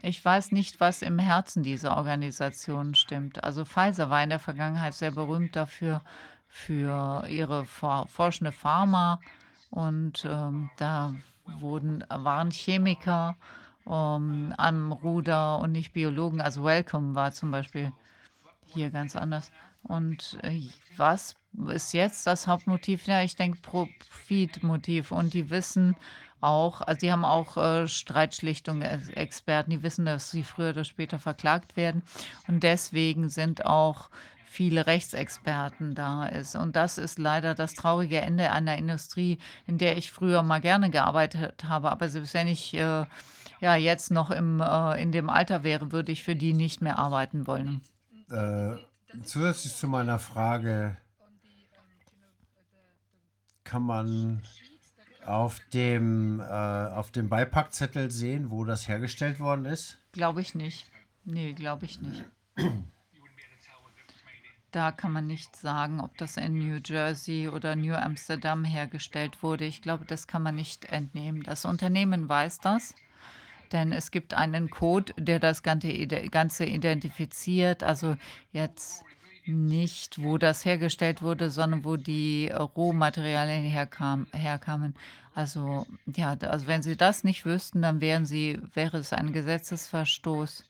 Ich 0.04 0.24
weiß 0.24 0.52
nicht, 0.52 0.80
was 0.80 1.02
im 1.02 1.18
Herzen 1.18 1.64
dieser 1.64 1.98
Organisation 1.98 2.94
stimmt. 2.94 3.44
Also 3.44 3.66
Pfizer 3.66 4.12
war 4.12 4.22
in 4.22 4.30
der 4.30 4.40
Vergangenheit 4.40 4.94
sehr 4.94 5.12
berühmt 5.12 5.56
dafür, 5.56 6.02
für 6.48 7.26
ihre 7.28 7.66
for 7.66 8.08
forschende 8.08 8.52
Pharma. 8.52 9.20
Und 9.72 10.26
ähm, 10.26 10.70
da 10.78 11.14
wurden, 11.60 12.04
waren 12.08 12.52
Chemiker 12.52 13.36
ähm, 13.88 14.54
am 14.58 14.92
Ruder 14.92 15.60
und 15.60 15.72
nicht 15.72 15.92
Biologen. 15.92 16.40
Also 16.40 16.64
Welcome 16.64 17.16
war 17.16 17.32
zum 17.32 17.52
Beispiel 17.52 17.92
hier 18.68 18.92
ganz 18.92 19.16
anders. 19.16 19.52
Und 19.84 20.38
äh, 20.44 20.62
was 20.98 21.36
ist 21.70 21.94
jetzt 21.94 22.28
das 22.28 22.48
Hauptmotiv? 22.48 23.08
Ja, 23.08 23.22
ich 23.22 23.36
denke 23.36 23.60
Profitmotiv. 23.62 25.12
Und 25.12 25.34
die 25.34 25.50
wissen 25.50 25.96
auch, 26.42 26.82
also 26.82 27.00
die 27.00 27.12
haben 27.12 27.26
auch 27.26 27.58
äh, 27.58 27.88
Streitschlichtungsexperten, 27.88 29.72
die 29.72 29.84
wissen, 29.84 30.06
dass 30.06 30.32
sie 30.32 30.44
früher 30.44 30.70
oder 30.70 30.84
später 30.84 31.20
verklagt 31.20 31.76
werden. 31.76 32.04
Und 32.48 32.64
deswegen 32.64 33.30
sind 33.30 33.66
auch 33.66 34.10
viele 34.46 34.88
Rechtsexperten 34.88 35.96
da 35.96 36.26
ist. 36.28 36.56
Und 36.56 36.76
das 36.76 36.98
ist 36.98 37.20
leider 37.20 37.56
das 37.56 37.74
traurige 37.74 38.22
Ende 38.22 38.52
einer 38.52 38.78
Industrie, 38.78 39.38
in 39.68 39.78
der 39.78 39.98
ich 39.98 40.12
früher 40.12 40.44
mal 40.44 40.62
gerne 40.62 40.90
gearbeitet 40.90 41.66
habe. 41.68 41.92
Aber 41.92 42.10
selbst 42.10 42.34
wenn 42.34 42.48
ich 42.48 42.74
äh, 42.74 43.06
ja 43.60 43.76
jetzt 43.76 44.12
noch 44.12 44.32
im, 44.32 44.62
äh, 44.62 45.02
in 45.02 45.12
dem 45.12 45.30
Alter 45.30 45.64
wäre, 45.64 45.92
würde 45.92 46.12
ich 46.12 46.24
für 46.24 46.36
die 46.36 46.54
nicht 46.54 46.82
mehr 46.82 46.98
arbeiten 46.98 47.48
wollen. 47.48 47.82
Äh, 48.30 48.78
zusätzlich 49.24 49.76
zu 49.76 49.88
meiner 49.88 50.20
Frage, 50.20 50.98
kann 53.66 53.84
man 53.84 54.42
auf 55.26 55.60
dem, 55.74 56.40
äh, 56.40 56.44
auf 56.44 57.12
dem 57.12 57.28
Beipackzettel 57.30 58.12
sehen, 58.12 58.52
wo 58.52 58.64
das 58.64 58.88
hergestellt 58.88 59.40
worden 59.40 59.66
ist? 59.66 59.98
Glaube 60.14 60.40
ich 60.42 60.56
nicht. 60.56 60.90
Nee, 61.26 61.54
glaube 61.54 61.86
ich 61.86 62.00
nicht. 62.00 62.24
Da 64.72 64.92
kann 64.92 65.14
man 65.14 65.26
nicht 65.26 65.56
sagen, 65.56 66.02
ob 66.02 66.18
das 66.18 66.36
in 66.38 66.58
New 66.58 66.80
Jersey 66.86 67.48
oder 67.48 67.76
New 67.78 67.96
Amsterdam 67.96 68.66
hergestellt 68.66 69.42
wurde. 69.42 69.66
Ich 69.66 69.82
glaube, 69.82 70.06
das 70.06 70.28
kann 70.28 70.44
man 70.44 70.56
nicht 70.56 70.86
entnehmen. 70.86 71.44
Das 71.44 71.64
Unternehmen 71.64 72.28
weiß 72.28 72.60
das, 72.60 72.94
denn 73.72 73.94
es 73.94 74.12
gibt 74.12 74.34
einen 74.34 74.70
Code, 74.70 75.14
der 75.18 75.40
das 75.40 75.64
Ganze 75.64 75.88
ide- 75.88 76.30
Ganze 76.30 76.66
identifiziert. 76.66 77.84
Also 77.84 78.18
jetzt 78.52 79.05
nicht, 79.48 80.22
wo 80.22 80.38
das 80.38 80.66
hergestellt 80.66 81.22
wurde, 81.22 81.50
sondern 81.52 81.86
wo 81.86 81.96
die 81.98 82.50
äh, 82.50 82.56
Rohmaterialien 82.56 83.64
herkam, 83.64 84.28
herkamen. 84.34 84.96
Also 85.34 85.86
ja, 86.16 86.36
da- 86.36 86.50
also 86.50 86.68
wenn 86.68 86.82
Sie 86.84 86.96
das 86.98 87.24
nicht 87.24 87.46
wüssten, 87.46 87.82
dann 87.82 88.02
wären 88.02 88.26
Sie, 88.26 88.60
wäre 88.74 88.98
es 88.98 89.14
ein 89.14 89.34
Gesetzesverstoß. 89.34 90.64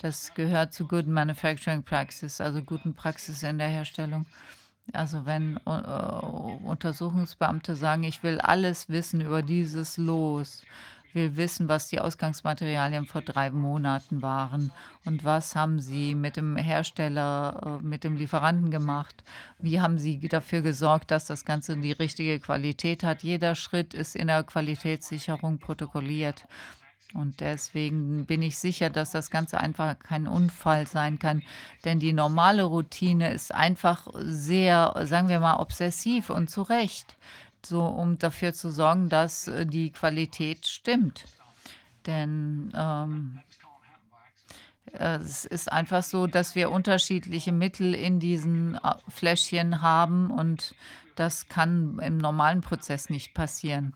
Das 0.00 0.32
gehört 0.34 0.72
zu 0.72 0.86
Good 0.86 1.06
Manufacturing 1.06 1.82
Practice, 1.82 2.40
also 2.40 2.62
guten 2.62 2.94
Praxis 2.94 3.42
in 3.42 3.58
der 3.58 3.68
Herstellung. 3.68 4.26
Also 4.92 5.26
wenn 5.26 5.56
äh, 5.66 5.70
Untersuchungsbeamte 5.70 7.76
sagen, 7.76 8.04
ich 8.04 8.22
will 8.22 8.40
alles 8.40 8.88
wissen 8.88 9.20
über 9.20 9.42
dieses 9.42 9.96
Los, 9.96 10.62
will 11.14 11.36
wissen, 11.36 11.68
was 11.68 11.88
die 11.88 12.00
Ausgangsmaterialien 12.00 13.06
vor 13.06 13.22
drei 13.22 13.50
Monaten 13.50 14.22
waren 14.22 14.72
und 15.04 15.24
was 15.24 15.56
haben 15.56 15.80
Sie 15.80 16.14
mit 16.14 16.36
dem 16.36 16.56
Hersteller, 16.56 17.80
äh, 17.80 17.84
mit 17.84 18.04
dem 18.04 18.16
Lieferanten 18.16 18.70
gemacht? 18.70 19.24
Wie 19.58 19.80
haben 19.80 19.98
Sie 19.98 20.20
dafür 20.28 20.60
gesorgt, 20.62 21.10
dass 21.10 21.24
das 21.24 21.44
Ganze 21.44 21.76
die 21.76 21.92
richtige 21.92 22.38
Qualität 22.38 23.02
hat? 23.02 23.22
Jeder 23.22 23.54
Schritt 23.54 23.94
ist 23.94 24.14
in 24.14 24.26
der 24.26 24.44
Qualitätssicherung 24.44 25.58
protokolliert. 25.58 26.46
Und 27.12 27.40
deswegen 27.40 28.26
bin 28.26 28.40
ich 28.42 28.58
sicher, 28.58 28.88
dass 28.88 29.10
das 29.10 29.30
Ganze 29.30 29.58
einfach 29.58 29.98
kein 29.98 30.28
Unfall 30.28 30.86
sein 30.86 31.18
kann. 31.18 31.42
Denn 31.84 31.98
die 31.98 32.12
normale 32.12 32.62
Routine 32.62 33.32
ist 33.32 33.52
einfach 33.52 34.06
sehr, 34.14 34.94
sagen 35.04 35.28
wir 35.28 35.40
mal, 35.40 35.56
obsessiv 35.56 36.30
und 36.30 36.50
zu 36.50 36.62
Recht 36.62 37.16
so 37.66 37.84
um 37.84 38.18
dafür 38.18 38.52
zu 38.52 38.70
sorgen, 38.70 39.08
dass 39.08 39.48
äh, 39.48 39.66
die 39.66 39.90
Qualität 39.90 40.66
stimmt. 40.66 41.24
Denn 42.06 42.72
ähm, 42.74 43.40
es 44.92 45.44
ist 45.44 45.70
einfach 45.70 46.02
so, 46.02 46.26
dass 46.26 46.54
wir 46.54 46.70
unterschiedliche 46.70 47.52
Mittel 47.52 47.94
in 47.94 48.18
diesen 48.18 48.74
äh, 48.74 48.94
Fläschchen 49.08 49.82
haben 49.82 50.30
und 50.30 50.74
das 51.16 51.48
kann 51.48 51.98
im 51.98 52.18
normalen 52.18 52.60
Prozess 52.60 53.10
nicht 53.10 53.34
passieren. 53.34 53.94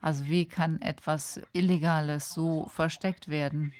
Also 0.00 0.26
wie 0.26 0.46
kann 0.46 0.80
etwas 0.80 1.40
Illegales 1.52 2.32
so 2.32 2.70
versteckt 2.74 3.28
werden? 3.28 3.74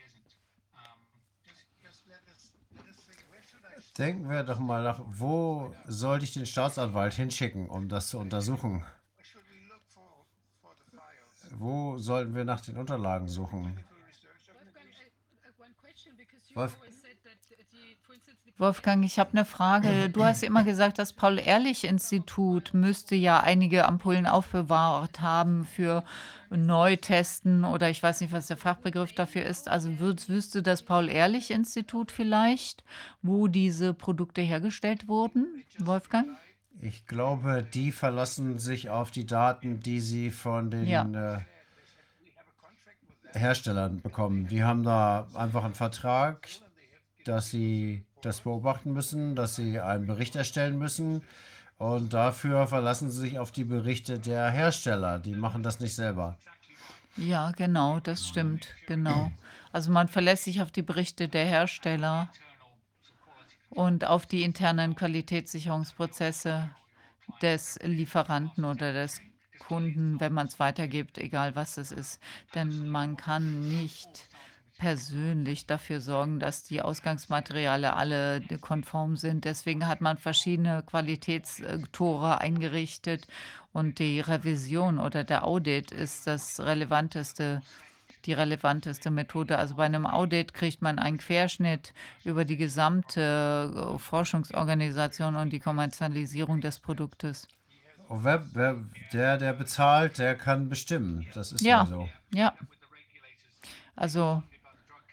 Denken 3.98 4.30
wir 4.30 4.44
doch 4.44 4.58
mal 4.58 4.82
nach, 4.82 5.00
wo 5.04 5.74
sollte 5.86 6.24
ich 6.24 6.32
den 6.32 6.46
Staatsanwalt 6.46 7.14
hinschicken, 7.14 7.68
um 7.68 7.88
das 7.88 8.08
zu 8.08 8.18
untersuchen? 8.18 8.84
Wo 11.52 11.98
sollten 11.98 12.34
wir 12.34 12.44
nach 12.44 12.60
den 12.60 12.76
Unterlagen 12.76 13.28
suchen? 13.28 13.84
Wolf 16.54 16.76
Wolfgang, 18.60 19.04
ich 19.06 19.18
habe 19.18 19.30
eine 19.32 19.46
Frage. 19.46 20.10
Du 20.10 20.22
hast 20.22 20.42
immer 20.42 20.64
gesagt, 20.64 20.98
das 20.98 21.14
Paul-Ehrlich-Institut 21.14 22.74
müsste 22.74 23.14
ja 23.14 23.40
einige 23.40 23.86
Ampullen 23.86 24.26
aufbewahrt 24.26 25.22
haben 25.22 25.64
für 25.64 26.04
Neutesten 26.50 27.64
oder 27.64 27.90
ich 27.90 28.02
weiß 28.02 28.20
nicht, 28.20 28.32
was 28.32 28.48
der 28.48 28.56
Fachbegriff 28.56 29.12
dafür 29.12 29.44
ist. 29.44 29.68
Also 29.68 29.98
würd, 30.00 30.28
wüsste 30.28 30.62
das 30.62 30.82
Paul-Ehrlich-Institut 30.82 32.10
vielleicht, 32.10 32.82
wo 33.22 33.46
diese 33.46 33.94
Produkte 33.94 34.40
hergestellt 34.42 35.06
wurden, 35.08 35.64
Wolfgang? 35.78 36.28
Ich 36.82 37.06
glaube, 37.06 37.62
die 37.62 37.92
verlassen 37.92 38.58
sich 38.58 38.90
auf 38.90 39.10
die 39.10 39.26
Daten, 39.26 39.80
die 39.80 40.00
sie 40.00 40.30
von 40.30 40.70
Ja. 40.86 41.04
den 41.04 41.14
äh, 41.14 41.38
Herstellern 43.32 44.00
bekommen. 44.00 44.48
Die 44.48 44.64
haben 44.64 44.82
da 44.82 45.28
einfach 45.34 45.64
einen 45.64 45.74
Vertrag, 45.74 46.48
dass 47.24 47.50
sie 47.50 48.04
das 48.22 48.40
beobachten 48.40 48.92
müssen, 48.92 49.36
dass 49.36 49.56
sie 49.56 49.78
einen 49.78 50.06
Bericht 50.06 50.36
erstellen 50.36 50.78
müssen. 50.78 51.22
Und 51.80 52.12
dafür 52.12 52.66
verlassen 52.66 53.10
sie 53.10 53.20
sich 53.22 53.38
auf 53.38 53.52
die 53.52 53.64
Berichte 53.64 54.18
der 54.18 54.50
Hersteller. 54.50 55.18
Die 55.18 55.34
machen 55.34 55.62
das 55.62 55.80
nicht 55.80 55.94
selber. 55.94 56.36
Ja, 57.16 57.52
genau, 57.52 58.00
das 58.00 58.28
stimmt, 58.28 58.68
genau. 58.86 59.32
Also 59.72 59.90
man 59.90 60.06
verlässt 60.06 60.44
sich 60.44 60.60
auf 60.60 60.70
die 60.70 60.82
Berichte 60.82 61.26
der 61.26 61.46
Hersteller 61.46 62.28
und 63.70 64.04
auf 64.04 64.26
die 64.26 64.42
internen 64.42 64.94
Qualitätssicherungsprozesse 64.94 66.68
des 67.40 67.78
Lieferanten 67.82 68.66
oder 68.66 68.92
des 68.92 69.22
Kunden, 69.58 70.20
wenn 70.20 70.34
man 70.34 70.48
es 70.48 70.58
weitergibt, 70.58 71.16
egal 71.16 71.56
was 71.56 71.78
es 71.78 71.92
ist. 71.92 72.20
Denn 72.54 72.90
man 72.90 73.16
kann 73.16 73.66
nicht 73.66 74.28
persönlich 74.80 75.66
dafür 75.66 76.00
sorgen, 76.00 76.40
dass 76.40 76.64
die 76.64 76.80
Ausgangsmaterialien 76.80 77.92
alle 77.92 78.40
konform 78.62 79.18
sind. 79.18 79.44
Deswegen 79.44 79.86
hat 79.86 80.00
man 80.00 80.16
verschiedene 80.16 80.82
Qualitätstore 80.82 82.40
eingerichtet 82.40 83.26
und 83.74 83.98
die 83.98 84.20
Revision 84.20 84.98
oder 84.98 85.22
der 85.22 85.46
Audit 85.46 85.90
ist 85.90 86.26
das 86.26 86.60
relevanteste, 86.60 87.60
die 88.24 88.32
relevanteste 88.32 89.10
Methode. 89.10 89.58
Also 89.58 89.74
bei 89.74 89.84
einem 89.84 90.06
Audit 90.06 90.54
kriegt 90.54 90.80
man 90.80 90.98
einen 90.98 91.18
Querschnitt 91.18 91.92
über 92.24 92.46
die 92.46 92.56
gesamte 92.56 93.20
äh, 93.76 93.98
Forschungsorganisation 93.98 95.36
und 95.36 95.50
die 95.50 95.60
Kommerzialisierung 95.60 96.62
des 96.62 96.80
Produktes. 96.80 97.46
Und 98.08 98.24
wer, 98.24 98.46
wer, 98.54 98.76
der, 99.12 99.36
der 99.36 99.52
bezahlt, 99.52 100.18
der 100.18 100.36
kann 100.36 100.70
bestimmen. 100.70 101.26
Das 101.34 101.52
ist 101.52 101.60
ja 101.60 101.80
Ja, 101.80 101.86
so. 101.86 102.08
ja. 102.32 102.54
Also 103.94 104.42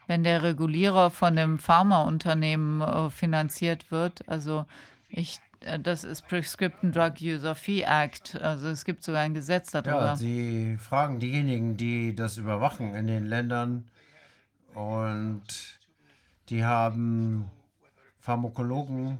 wenn 0.07 0.23
der 0.23 0.41
Regulierer 0.43 1.11
von 1.11 1.35
dem 1.35 1.59
Pharmaunternehmen 1.59 2.81
äh, 2.81 3.09
finanziert 3.09 3.91
wird, 3.91 4.27
also 4.27 4.65
ich, 5.09 5.40
äh, 5.61 5.79
das 5.79 6.03
ist 6.03 6.27
Prescription 6.27 6.91
Drug 6.91 7.13
User 7.22 7.56
Fee 7.56 7.81
Act, 7.83 8.40
also 8.41 8.67
es 8.69 8.85
gibt 8.85 9.03
sogar 9.03 9.22
ein 9.22 9.33
Gesetz 9.33 9.73
Ja, 9.73 9.81
darüber. 9.81 10.15
sie 10.15 10.77
fragen 10.77 11.19
diejenigen, 11.19 11.77
die 11.77 12.15
das 12.15 12.38
überwachen 12.38 12.95
in 12.95 13.07
den 13.07 13.25
Ländern. 13.25 13.85
Und 14.73 15.43
die 16.49 16.63
haben 16.63 17.49
Pharmakologen, 18.19 19.17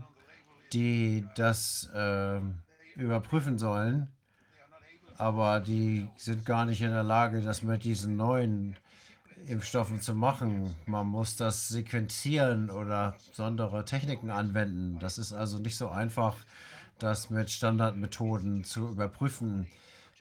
die 0.74 1.26
das 1.36 1.90
ähm, 1.96 2.60
überprüfen 2.96 3.58
sollen, 3.58 4.08
aber 5.18 5.60
die 5.60 6.08
sind 6.18 6.46
gar 6.46 6.66
nicht 6.66 6.82
in 6.82 6.92
der 6.92 7.04
Lage, 7.04 7.42
das 7.42 7.64
mit 7.64 7.84
diesen 7.84 8.18
neuen 8.18 8.76
Impfstoffen 9.48 10.02
zu 10.02 10.14
machen. 10.14 10.76
Man 10.86 11.08
muss 11.08 11.36
das 11.36 11.70
sequenzieren 11.70 12.70
oder 12.70 13.16
besondere 13.30 13.86
Techniken 13.86 14.30
anwenden. 14.30 14.98
Das 15.00 15.18
ist 15.18 15.34
also 15.34 15.60
nicht 15.60 15.78
so 15.78 15.90
einfach, 15.90 16.36
das 17.00 17.30
mit 17.30 17.50
Standardmethoden 17.50 18.64
zu 18.64 18.90
überprüfen 18.90 19.68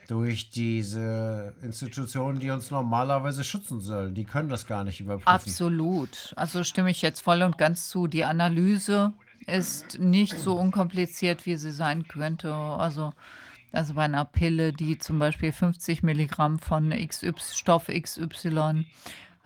durch 0.09 0.51
diese 0.51 1.53
Institutionen, 1.63 2.39
die 2.39 2.51
uns 2.51 2.71
normalerweise 2.71 3.43
schützen 3.43 3.81
sollen. 3.81 4.15
Die 4.15 4.25
können 4.25 4.49
das 4.49 4.67
gar 4.67 4.85
nicht 4.85 5.01
überprüfen. 5.01 5.29
Absolut. 5.29 6.33
Also 6.37 6.63
stimme 6.65 6.91
ich 6.91 7.03
jetzt 7.03 7.21
voll 7.21 7.43
und 7.43 7.59
ganz 7.59 7.89
zu. 7.89 8.07
Die 8.07 8.25
Analyse 8.25 9.13
ist 9.47 9.99
nicht 9.99 10.39
so 10.39 10.59
unkompliziert, 10.59 11.47
wie 11.47 11.57
sie 11.57 11.73
sein 11.73 12.07
könnte. 12.07 12.55
Also, 12.55 13.13
also 13.73 13.95
bei 13.95 14.05
einer 14.05 14.25
Pille, 14.25 14.73
die 14.73 14.99
zum 14.99 15.19
Beispiel 15.19 15.53
50 15.53 16.03
Milligramm 16.03 16.59
von 16.59 16.91
XY, 16.91 17.35
Stoff 17.53 17.87
XY 17.87 18.87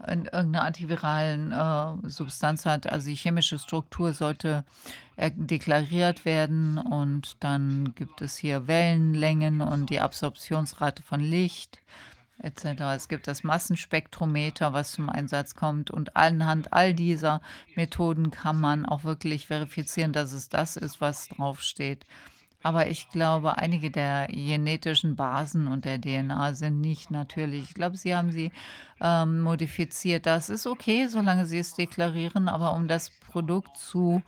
in 0.06 0.24
irgendeiner 0.24 0.64
antiviralen 0.64 1.52
äh, 1.52 2.08
Substanz 2.08 2.64
hat, 2.64 2.86
also 2.86 3.08
die 3.10 3.16
chemische 3.16 3.58
Struktur 3.58 4.14
sollte 4.14 4.64
äh, 5.16 5.30
deklariert 5.34 6.24
werden 6.24 6.78
und 6.78 7.36
dann 7.40 7.92
gibt 7.94 8.22
es 8.22 8.36
hier 8.36 8.66
Wellenlängen 8.66 9.60
und 9.60 9.90
die 9.90 10.00
Absorptionsrate 10.00 11.02
von 11.02 11.20
Licht 11.20 11.80
etc. 12.42 12.64
Es 12.96 13.08
gibt 13.08 13.26
das 13.26 13.44
Massenspektrometer, 13.44 14.72
was 14.72 14.92
zum 14.92 15.08
Einsatz 15.08 15.54
kommt. 15.54 15.90
Und 15.90 16.16
anhand 16.16 16.72
all 16.72 16.94
dieser 16.94 17.40
Methoden 17.74 18.30
kann 18.30 18.60
man 18.60 18.86
auch 18.86 19.04
wirklich 19.04 19.46
verifizieren, 19.46 20.12
dass 20.12 20.32
es 20.32 20.48
das 20.48 20.76
ist, 20.76 21.00
was 21.00 21.28
draufsteht. 21.28 22.06
Aber 22.62 22.88
ich 22.88 23.08
glaube, 23.08 23.56
einige 23.58 23.90
der 23.90 24.26
genetischen 24.28 25.16
Basen 25.16 25.66
und 25.66 25.84
der 25.86 25.98
DNA 25.98 26.54
sind 26.54 26.80
nicht 26.80 27.10
natürlich. 27.10 27.64
Ich 27.64 27.74
glaube, 27.74 27.96
sie 27.96 28.14
haben 28.14 28.32
sie 28.32 28.52
ähm, 29.00 29.40
modifiziert. 29.40 30.26
Das 30.26 30.50
ist 30.50 30.66
okay, 30.66 31.06
solange 31.08 31.46
sie 31.46 31.58
es 31.58 31.74
deklarieren, 31.74 32.48
aber 32.48 32.74
um 32.74 32.86
das 32.88 33.10
Produkt 33.30 33.76
zu 33.78 34.22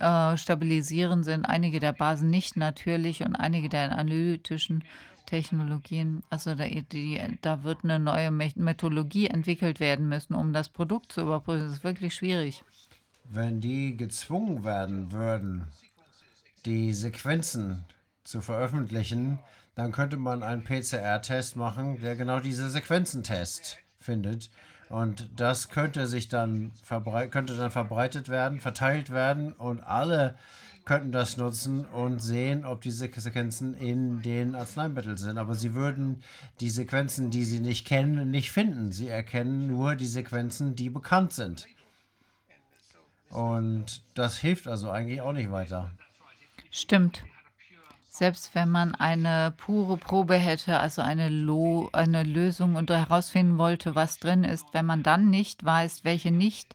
äh, 0.00 0.36
stabilisieren, 0.36 1.24
sind 1.24 1.44
einige 1.44 1.78
der 1.80 1.92
Basen 1.92 2.30
nicht 2.30 2.56
natürlich 2.56 3.22
und 3.22 3.36
einige 3.36 3.68
der 3.68 3.92
analytischen 3.98 4.84
Technologien, 5.26 6.22
also 6.30 6.54
da, 6.54 6.66
die, 6.66 7.20
da 7.40 7.62
wird 7.64 7.84
eine 7.84 7.98
neue 7.98 8.30
Me- 8.30 8.52
Methodologie 8.56 9.26
entwickelt 9.28 9.80
werden 9.80 10.08
müssen, 10.08 10.34
um 10.34 10.52
das 10.52 10.68
Produkt 10.68 11.12
zu 11.12 11.22
überprüfen. 11.22 11.64
Das 11.68 11.72
ist 11.78 11.84
wirklich 11.84 12.14
schwierig. 12.14 12.62
Wenn 13.24 13.60
die 13.60 13.96
gezwungen 13.98 14.64
werden 14.64 15.12
würden, 15.12 15.66
die 16.64 16.92
Sequenzen 16.94 17.84
zu 18.24 18.40
veröffentlichen, 18.40 19.38
dann 19.74 19.92
könnte 19.92 20.16
man 20.16 20.42
einen 20.42 20.64
PCR-Test 20.64 21.56
machen, 21.56 22.00
der 22.00 22.16
genau 22.16 22.40
diese 22.40 22.70
Sequenzentest 22.70 23.78
findet. 24.00 24.50
Und 24.88 25.28
das 25.36 25.68
könnte 25.68 26.06
sich 26.06 26.28
dann 26.28 26.72
könnte 26.88 27.56
dann 27.56 27.70
verbreitet 27.70 28.28
werden, 28.28 28.60
verteilt 28.60 29.10
werden 29.10 29.52
und 29.52 29.80
alle 29.80 30.36
könnten 30.84 31.12
das 31.12 31.36
nutzen 31.38 31.86
und 31.86 32.18
sehen, 32.20 32.64
ob 32.64 32.82
diese 32.82 33.08
Sequenzen 33.08 33.74
in 33.74 34.20
den 34.20 34.54
Arzneimitteln 34.54 35.16
sind. 35.16 35.38
Aber 35.38 35.54
sie 35.54 35.74
würden 35.74 36.22
die 36.60 36.70
Sequenzen, 36.70 37.30
die 37.30 37.44
sie 37.44 37.60
nicht 37.60 37.86
kennen, 37.86 38.30
nicht 38.30 38.52
finden. 38.52 38.92
Sie 38.92 39.08
erkennen 39.08 39.66
nur 39.66 39.96
die 39.96 40.06
Sequenzen, 40.06 40.74
die 40.76 40.90
bekannt 40.90 41.32
sind. 41.32 41.66
Und 43.30 44.02
das 44.14 44.36
hilft 44.36 44.68
also 44.68 44.90
eigentlich 44.90 45.22
auch 45.22 45.32
nicht 45.32 45.50
weiter. 45.50 45.90
Stimmt. 46.76 47.22
Selbst 48.08 48.56
wenn 48.56 48.68
man 48.68 48.96
eine 48.96 49.54
pure 49.56 49.96
Probe 49.96 50.34
hätte, 50.34 50.80
also 50.80 51.02
eine, 51.02 51.28
Lo 51.28 51.88
eine 51.92 52.24
Lösung 52.24 52.74
und 52.74 52.90
herausfinden 52.90 53.58
wollte, 53.58 53.94
was 53.94 54.18
drin 54.18 54.42
ist, 54.42 54.66
wenn 54.72 54.84
man 54.84 55.04
dann 55.04 55.30
nicht 55.30 55.64
weiß, 55.64 56.04
welche 56.04 56.32
nicht 56.32 56.74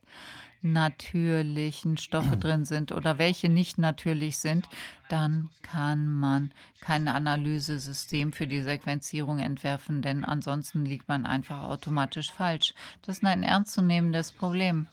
natürlichen 0.62 1.98
Stoffe 1.98 2.38
drin 2.40 2.64
sind 2.64 2.94
oder 2.94 3.18
welche 3.18 3.50
nicht 3.50 3.78
natürlich 3.78 4.38
sind, 4.38 4.70
dann 5.10 5.50
kann 5.64 6.08
man 6.08 6.54
kein 6.80 7.10
Analysesystem 7.10 8.32
für 8.32 8.48
die 8.48 8.62
Sequenzierung 8.62 9.40
entwerfen, 9.40 10.02
denn 10.02 10.24
ansonsten 10.24 10.86
liegt 10.86 11.10
man 11.10 11.26
einfach 11.26 11.64
automatisch 11.64 12.32
falsch. 12.32 12.74
Das 13.02 13.18
ist 13.18 13.26
ein 13.26 13.44
ernstzunehmendes 13.44 14.32
Problem. 14.32 14.88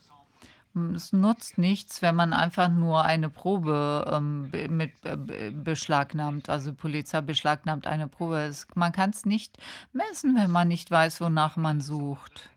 Es 0.95 1.13
nutzt 1.13 1.57
nichts, 1.57 2.01
wenn 2.01 2.15
man 2.15 2.33
einfach 2.33 2.69
nur 2.69 3.03
eine 3.03 3.29
Probe 3.29 4.09
ähm, 4.11 4.51
mit 4.69 4.93
äh, 5.05 5.51
beschlagnahmt. 5.51 6.49
Also 6.49 6.73
Polizei 6.73 7.21
beschlagnahmt 7.21 7.87
eine 7.87 8.07
Probe. 8.07 8.39
Es, 8.41 8.67
man 8.75 8.91
kann 8.91 9.11
es 9.11 9.25
nicht 9.25 9.57
messen, 9.93 10.35
wenn 10.35 10.51
man 10.51 10.67
nicht 10.67 10.89
weiß, 10.91 11.21
wonach 11.21 11.55
man 11.57 11.81
sucht. 11.81 12.49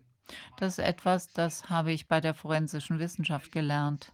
Das 0.58 0.78
ist 0.78 0.84
etwas, 0.84 1.28
das 1.28 1.68
habe 1.70 1.92
ich 1.92 2.08
bei 2.08 2.20
der 2.20 2.34
forensischen 2.34 2.98
Wissenschaft 2.98 3.52
gelernt 3.52 4.12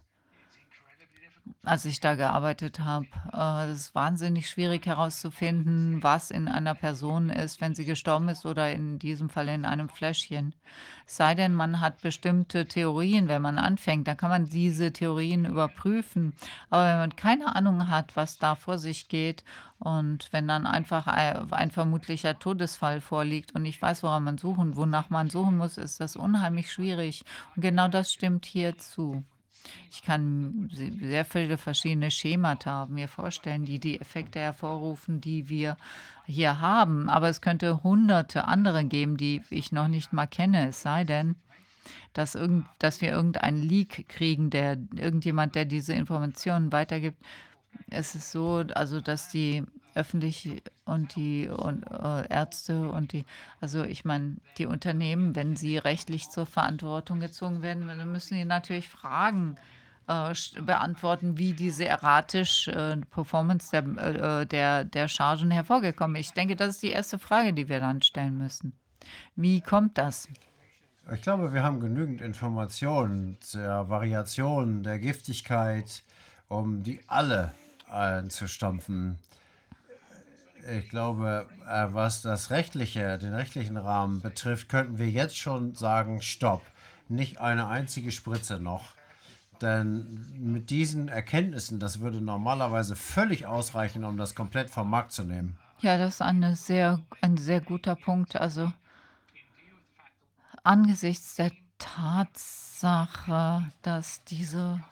als 1.63 1.85
ich 1.85 1.99
da 1.99 2.15
gearbeitet 2.15 2.79
habe. 2.79 3.07
Äh, 3.33 3.71
es 3.71 3.79
ist 3.81 3.95
wahnsinnig 3.95 4.49
schwierig 4.49 4.85
herauszufinden, 4.85 6.01
was 6.03 6.31
in 6.31 6.47
einer 6.47 6.75
Person 6.75 7.29
ist, 7.29 7.61
wenn 7.61 7.75
sie 7.75 7.85
gestorben 7.85 8.29
ist 8.29 8.45
oder 8.45 8.71
in 8.71 8.99
diesem 8.99 9.29
Fall 9.29 9.49
in 9.49 9.65
einem 9.65 9.89
Fläschchen. 9.89 10.53
Sei 11.05 11.35
denn, 11.35 11.53
man 11.53 11.79
hat 11.79 12.01
bestimmte 12.01 12.67
Theorien, 12.67 13.27
wenn 13.27 13.41
man 13.41 13.59
anfängt, 13.59 14.07
dann 14.07 14.17
kann 14.17 14.29
man 14.29 14.49
diese 14.49 14.91
Theorien 14.91 15.45
überprüfen. 15.45 16.33
Aber 16.69 16.85
wenn 16.85 16.97
man 16.97 17.15
keine 17.15 17.55
Ahnung 17.55 17.89
hat, 17.89 18.15
was 18.15 18.37
da 18.37 18.55
vor 18.55 18.77
sich 18.77 19.07
geht 19.07 19.43
und 19.79 20.27
wenn 20.31 20.47
dann 20.47 20.65
einfach 20.65 21.07
ein 21.07 21.71
vermutlicher 21.71 22.37
Todesfall 22.39 22.99
vorliegt 22.99 23.55
und 23.55 23.61
nicht 23.61 23.81
weiß, 23.81 24.03
woran 24.03 24.23
man 24.23 24.37
suchen, 24.37 24.75
wonach 24.75 25.09
man 25.09 25.29
suchen 25.29 25.57
muss, 25.57 25.77
ist 25.77 26.01
das 26.01 26.15
unheimlich 26.15 26.71
schwierig. 26.71 27.23
Und 27.55 27.61
genau 27.61 27.87
das 27.87 28.11
stimmt 28.11 28.45
hier 28.45 28.77
zu. 28.77 29.23
Ich 29.91 30.01
kann 30.01 30.69
sehr 30.71 31.25
viele 31.25 31.57
verschiedene 31.57 32.11
Schemata 32.11 32.85
mir 32.87 33.07
vorstellen, 33.07 33.65
die 33.65 33.79
die 33.79 33.99
Effekte 33.99 34.39
hervorrufen, 34.39 35.21
die 35.21 35.49
wir 35.49 35.77
hier 36.25 36.59
haben. 36.59 37.09
Aber 37.09 37.29
es 37.29 37.41
könnte 37.41 37.83
hunderte 37.83 38.45
andere 38.45 38.85
geben, 38.85 39.17
die 39.17 39.41
ich 39.49 39.71
noch 39.71 39.87
nicht 39.87 40.13
mal 40.13 40.27
kenne. 40.27 40.69
Es 40.69 40.81
sei 40.81 41.03
denn, 41.03 41.35
dass, 42.13 42.35
irgend, 42.35 42.65
dass 42.79 43.01
wir 43.01 43.11
irgendeinen 43.11 43.61
Leak 43.61 44.07
kriegen, 44.09 44.49
der 44.49 44.77
irgendjemand, 44.95 45.55
der 45.55 45.65
diese 45.65 45.93
Informationen 45.93 46.71
weitergibt. 46.71 47.23
Es 47.89 48.15
ist 48.15 48.31
so, 48.31 48.63
also 48.73 49.01
dass 49.01 49.29
die 49.29 49.63
öffentlich 49.95 50.61
und 50.85 51.15
die 51.15 51.49
und, 51.49 51.83
äh, 51.83 52.27
Ärzte 52.29 52.89
und 52.89 53.13
die, 53.13 53.25
also 53.59 53.83
ich 53.83 54.05
meine, 54.05 54.37
die 54.57 54.67
Unternehmen, 54.67 55.35
wenn 55.35 55.55
sie 55.55 55.77
rechtlich 55.77 56.29
zur 56.29 56.45
Verantwortung 56.45 57.19
gezogen 57.19 57.61
werden, 57.61 57.87
dann 57.87 58.11
müssen 58.11 58.35
sie 58.35 58.45
natürlich 58.45 58.87
Fragen 58.87 59.57
äh, 60.07 60.33
beantworten, 60.61 61.37
wie 61.37 61.53
diese 61.53 61.85
erratische 61.85 62.71
äh, 62.71 62.97
Performance 62.97 63.71
der, 63.71 64.41
äh, 64.41 64.45
der, 64.45 64.85
der 64.85 65.07
Chargen 65.07 65.51
hervorgekommen 65.51 66.15
ist. 66.15 66.27
Ich 66.27 66.33
denke, 66.33 66.55
das 66.55 66.75
ist 66.75 66.83
die 66.83 66.91
erste 66.91 67.19
Frage, 67.19 67.53
die 67.53 67.67
wir 67.67 67.79
dann 67.79 68.01
stellen 68.01 68.37
müssen. 68.37 68.73
Wie 69.35 69.61
kommt 69.61 69.97
das? 69.97 70.29
Ich 71.13 71.21
glaube, 71.21 71.53
wir 71.53 71.63
haben 71.63 71.79
genügend 71.79 72.21
Informationen 72.21 73.37
zur 73.39 73.89
Variation 73.89 74.83
der 74.83 74.99
Giftigkeit, 74.99 76.03
um 76.47 76.83
die 76.83 77.01
alle 77.07 77.53
einzustampfen. 77.89 79.19
Ich 80.69 80.89
glaube, 80.89 81.47
äh, 81.67 81.87
was 81.91 82.21
das 82.21 82.49
rechtliche, 82.49 83.17
den 83.17 83.33
rechtlichen 83.33 83.77
Rahmen 83.77 84.21
betrifft, 84.21 84.69
könnten 84.69 84.97
wir 84.97 85.09
jetzt 85.09 85.37
schon 85.37 85.75
sagen, 85.75 86.21
stopp, 86.21 86.61
nicht 87.07 87.39
eine 87.39 87.67
einzige 87.67 88.11
Spritze 88.11 88.59
noch. 88.59 88.95
Denn 89.61 90.25
mit 90.37 90.69
diesen 90.69 91.07
Erkenntnissen, 91.07 91.79
das 91.79 91.99
würde 91.99 92.21
normalerweise 92.21 92.95
völlig 92.95 93.47
ausreichen, 93.47 94.03
um 94.03 94.17
das 94.17 94.35
komplett 94.35 94.69
vom 94.69 94.89
Markt 94.89 95.13
zu 95.13 95.23
nehmen. 95.23 95.57
Ja, 95.79 95.97
das 95.97 96.15
ist 96.15 96.21
eine 96.21 96.55
sehr, 96.55 96.99
ein 97.21 97.37
sehr 97.37 97.61
guter 97.61 97.95
Punkt. 97.95 98.35
Also 98.35 98.71
angesichts 100.63 101.35
der 101.35 101.51
Tatsache, 101.77 103.71
dass 103.81 104.23
diese 104.25 104.83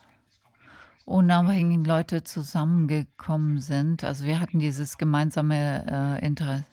unabhängigen 1.05 1.85
Leute 1.85 2.23
zusammengekommen 2.23 3.61
sind. 3.61 4.03
Also 4.03 4.25
wir 4.25 4.39
hatten 4.39 4.59
dieses 4.59 4.97
gemeinsame 4.97 6.19
äh, 6.21 6.25
Interesse, 6.25 6.65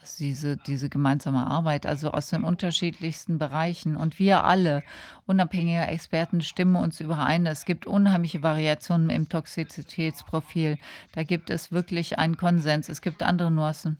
also 0.00 0.14
diese, 0.18 0.56
diese 0.56 0.88
gemeinsame 0.88 1.46
Arbeit, 1.46 1.86
also 1.86 2.12
aus 2.12 2.30
den 2.30 2.44
unterschiedlichsten 2.44 3.38
Bereichen. 3.38 3.96
Und 3.96 4.18
wir 4.18 4.44
alle, 4.44 4.82
unabhängige 5.26 5.82
Experten, 5.82 6.40
stimmen 6.40 6.76
uns 6.76 7.00
überein. 7.00 7.46
Es 7.46 7.64
gibt 7.64 7.86
unheimliche 7.86 8.42
Variationen 8.42 9.10
im 9.10 9.28
Toxizitätsprofil. 9.28 10.78
Da 11.12 11.24
gibt 11.24 11.50
es 11.50 11.72
wirklich 11.72 12.18
einen 12.18 12.36
Konsens. 12.36 12.88
Es 12.88 13.02
gibt 13.02 13.22
andere 13.22 13.50
Nuancen. 13.50 13.98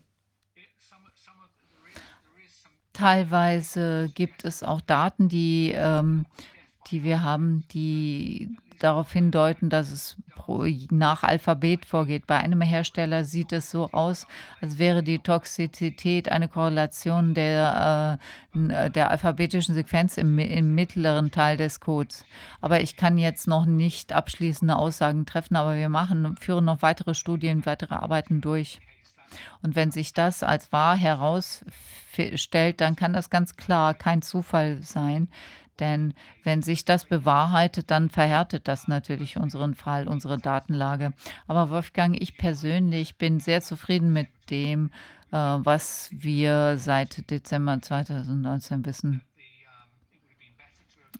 Teilweise 2.92 4.10
gibt 4.14 4.44
es 4.44 4.62
auch 4.62 4.80
Daten, 4.80 5.28
die, 5.28 5.72
ähm, 5.74 6.26
die 6.90 7.02
wir 7.02 7.22
haben, 7.22 7.64
die 7.72 8.56
darauf 8.80 9.12
hindeuten, 9.12 9.70
dass 9.70 9.90
es 9.90 10.16
nach 10.90 11.22
Alphabet 11.22 11.86
vorgeht. 11.86 12.26
Bei 12.26 12.38
einem 12.38 12.60
Hersteller 12.60 13.24
sieht 13.24 13.52
es 13.52 13.70
so 13.70 13.90
aus, 13.92 14.26
als 14.60 14.78
wäre 14.78 15.02
die 15.02 15.20
Toxizität 15.20 16.28
eine 16.28 16.48
Korrelation 16.48 17.34
der, 17.34 18.18
äh, 18.54 18.90
der 18.90 19.10
alphabetischen 19.10 19.74
Sequenz 19.74 20.16
im, 20.16 20.38
im 20.38 20.74
mittleren 20.74 21.30
Teil 21.30 21.56
des 21.56 21.78
Codes. 21.78 22.24
Aber 22.60 22.80
ich 22.80 22.96
kann 22.96 23.16
jetzt 23.18 23.46
noch 23.46 23.66
nicht 23.66 24.12
abschließende 24.12 24.74
Aussagen 24.74 25.26
treffen, 25.26 25.56
aber 25.56 25.76
wir 25.76 25.88
machen, 25.88 26.36
führen 26.36 26.64
noch 26.64 26.82
weitere 26.82 27.14
Studien, 27.14 27.66
weitere 27.66 27.94
Arbeiten 27.94 28.40
durch. 28.40 28.80
Und 29.62 29.76
wenn 29.76 29.92
sich 29.92 30.12
das 30.12 30.42
als 30.42 30.72
wahr 30.72 30.96
herausstellt, 30.96 32.80
dann 32.80 32.96
kann 32.96 33.12
das 33.12 33.30
ganz 33.30 33.54
klar 33.54 33.94
kein 33.94 34.22
Zufall 34.22 34.82
sein, 34.82 35.28
denn 35.80 36.14
wenn 36.44 36.62
sich 36.62 36.84
das 36.84 37.04
bewahrheitet, 37.04 37.90
dann 37.90 38.10
verhärtet 38.10 38.68
das 38.68 38.88
natürlich 38.88 39.36
unseren 39.36 39.74
Fall, 39.74 40.06
unsere 40.06 40.38
Datenlage. 40.38 41.12
Aber 41.46 41.70
Wolfgang, 41.70 42.20
ich 42.20 42.36
persönlich 42.36 43.16
bin 43.16 43.40
sehr 43.40 43.62
zufrieden 43.62 44.12
mit 44.12 44.28
dem, 44.50 44.90
äh, 45.32 45.36
was 45.36 46.10
wir 46.12 46.78
seit 46.78 47.30
Dezember 47.30 47.80
2019 47.80 48.84
wissen. 48.84 49.22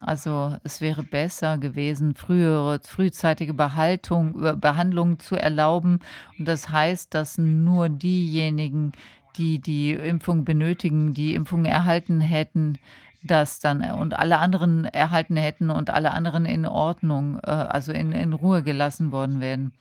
Also 0.01 0.57
es 0.65 0.81
wäre 0.81 1.03
besser 1.03 1.59
gewesen, 1.59 2.15
frühere, 2.15 2.81
frühzeitige 2.83 3.53
Behaltung, 3.53 4.59
Behandlung 4.59 5.19
zu 5.19 5.37
erlauben. 5.37 6.01
Und 6.39 6.49
das 6.49 6.71
heißt, 6.71 7.13
dass 7.13 7.37
nur 7.37 7.91
diejenigen, 7.91 8.93
die 9.37 9.59
die 9.59 9.93
Impfung 9.93 10.45
benötigen, 10.45 11.13
die 11.13 11.35
Impfung 11.35 11.67
erhalten 11.67 12.21
hätten, 12.23 12.79
das 13.23 13.61
dann 13.61 13.83
äh, 13.83 13.93
und 13.93 14.19
alle 14.19 14.39
anderen 14.39 14.85
erhalten 14.85 15.37
hätten 15.37 15.71
und 15.71 15.91
alle 15.91 16.13
anderen 16.13 16.47
in 16.47 16.67
Ordnung, 16.67 17.39
äh, 17.43 17.51
also 17.51 17.93
in, 17.93 18.13
in 18.13 18.33
Ruhe 18.33 18.63
gelassen 18.63 19.13
worden 19.13 19.41
wären. 19.41 19.73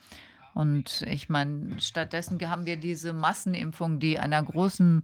Und 0.54 1.04
ich 1.04 1.30
meine, 1.30 1.80
stattdessen 1.80 2.40
haben 2.50 2.66
wir 2.66 2.78
diese 2.78 3.14
Massenimpfung, 3.14 4.00
die 4.00 4.20
einer 4.20 4.44
großen 4.44 5.02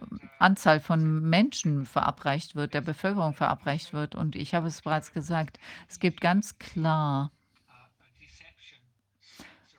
ähm, 0.00 0.20
Anzahl 0.38 0.80
von 0.80 1.20
Menschen 1.28 1.86
verabreicht 1.86 2.56
wird, 2.56 2.74
der 2.74 2.80
Bevölkerung 2.80 3.34
verabreicht 3.34 3.92
wird. 3.92 4.14
Und 4.14 4.36
ich 4.36 4.54
habe 4.54 4.68
es 4.68 4.82
bereits 4.82 5.12
gesagt, 5.12 5.58
es 5.88 6.00
gibt 6.00 6.20
ganz 6.20 6.58
klar 6.58 7.30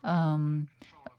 ähm, 0.04 0.70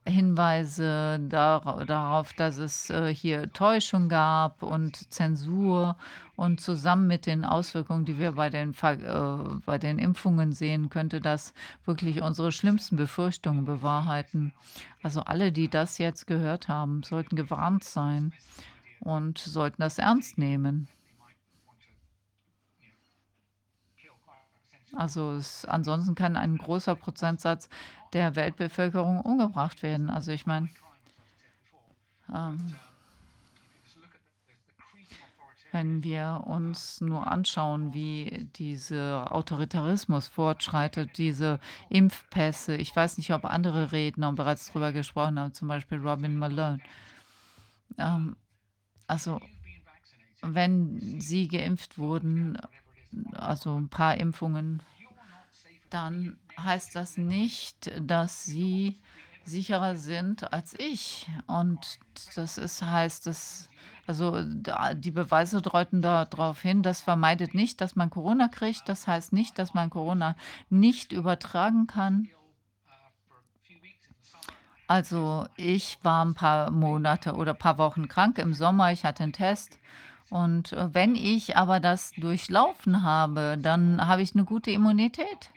Hinweise 0.06 1.21
darauf, 1.28 2.33
dass 2.33 2.56
es 2.56 2.88
äh, 2.90 3.15
hier 3.15 3.53
Täuschung 3.53 4.08
gab 4.08 4.62
und 4.62 5.12
Zensur 5.12 5.97
und 6.38 6.60
zusammen 6.60 7.08
mit 7.08 7.26
den 7.26 7.44
Auswirkungen, 7.44 8.04
die 8.04 8.17
wir 8.17 8.31
bei 8.31 8.49
den, 8.49 8.72
äh, 8.81 9.37
bei 9.67 9.76
den 9.76 9.99
Impfungen 9.99 10.53
sehen, 10.53 10.88
könnte 10.88 11.21
das 11.21 11.53
wirklich 11.85 12.22
unsere 12.22 12.53
schlimmsten 12.53 12.94
Befürchtungen 12.94 13.65
bewahrheiten. 13.65 14.53
Also 15.03 15.22
alle, 15.22 15.51
die 15.51 15.67
das 15.67 15.99
jetzt 15.99 16.28
gehört 16.28 16.69
haben, 16.69 17.03
sollten 17.03 17.35
gewarnt 17.35 17.83
sein 17.83 18.33
und 19.01 19.38
sollten 19.38 19.83
das 19.83 19.99
ernst 19.99 20.38
nehmen. 20.38 20.87
Also 24.92 25.33
es, 25.33 25.65
ansonsten 25.65 26.15
kann 26.15 26.37
ein 26.37 26.56
großer 26.56 26.94
Prozentsatz 26.94 27.69
der 28.12 28.37
Weltbevölkerung 28.37 29.22
umgebracht 29.22 29.83
werden. 29.83 30.08
Also 30.08 30.31
ich 30.31 30.47
meine, 30.47 30.71
ähm, 32.33 32.76
wenn 35.78 36.02
wir 36.02 36.42
uns 36.44 37.00
nur 37.00 37.30
anschauen, 37.30 37.94
wie 37.94 38.48
dieser 38.56 39.30
Autoritarismus 39.32 40.26
fortschreitet, 40.26 41.16
diese 41.18 41.60
Impfpässe. 41.88 42.74
Ich 42.74 42.96
weiß 42.96 43.16
nicht, 43.16 43.32
ob 43.32 43.44
andere 43.44 43.92
Redner 43.92 44.32
bereits 44.32 44.66
darüber 44.66 44.90
gesprochen 44.90 45.38
haben, 45.38 45.54
zum 45.54 45.68
Beispiel 45.68 45.98
Robin 45.98 46.36
Malone. 46.36 46.80
Ähm, 47.96 48.34
also, 49.06 49.40
wenn 50.42 51.20
Sie 51.20 51.46
geimpft 51.46 51.96
wurden, 51.96 52.58
also 53.34 53.78
ein 53.78 53.88
paar 53.88 54.16
Impfungen, 54.16 54.82
dann 55.90 56.38
heißt 56.58 56.96
das 56.96 57.16
nicht, 57.16 57.92
dass 58.00 58.44
Sie 58.44 58.98
sicherer 59.44 59.96
sind 59.96 60.52
als 60.52 60.74
ich. 60.76 61.28
Und 61.46 62.00
das 62.34 62.58
ist, 62.58 62.82
heißt, 62.82 63.28
dass, 63.28 63.68
also 64.08 64.42
da, 64.42 64.94
die 64.94 65.10
Beweise 65.10 65.60
deuten 65.60 66.00
darauf 66.00 66.62
hin, 66.62 66.82
das 66.82 67.02
vermeidet 67.02 67.54
nicht, 67.54 67.80
dass 67.82 67.94
man 67.94 68.08
Corona 68.08 68.48
kriegt. 68.48 68.88
Das 68.88 69.06
heißt 69.06 69.34
nicht, 69.34 69.58
dass 69.58 69.74
man 69.74 69.90
Corona 69.90 70.34
nicht 70.70 71.12
übertragen 71.12 71.86
kann. 71.86 72.28
Also 74.86 75.46
ich 75.56 75.98
war 76.02 76.24
ein 76.24 76.32
paar 76.32 76.70
Monate 76.70 77.34
oder 77.34 77.52
ein 77.52 77.58
paar 77.58 77.76
Wochen 77.76 78.08
krank 78.08 78.38
im 78.38 78.54
Sommer. 78.54 78.92
Ich 78.92 79.04
hatte 79.04 79.24
einen 79.24 79.34
Test. 79.34 79.78
Und 80.30 80.72
äh, 80.72 80.94
wenn 80.94 81.14
ich 81.14 81.58
aber 81.58 81.78
das 81.78 82.12
durchlaufen 82.12 83.02
habe, 83.02 83.58
dann 83.60 84.06
habe 84.06 84.22
ich 84.22 84.34
eine 84.34 84.44
gute 84.44 84.70
Immunität. 84.70 85.50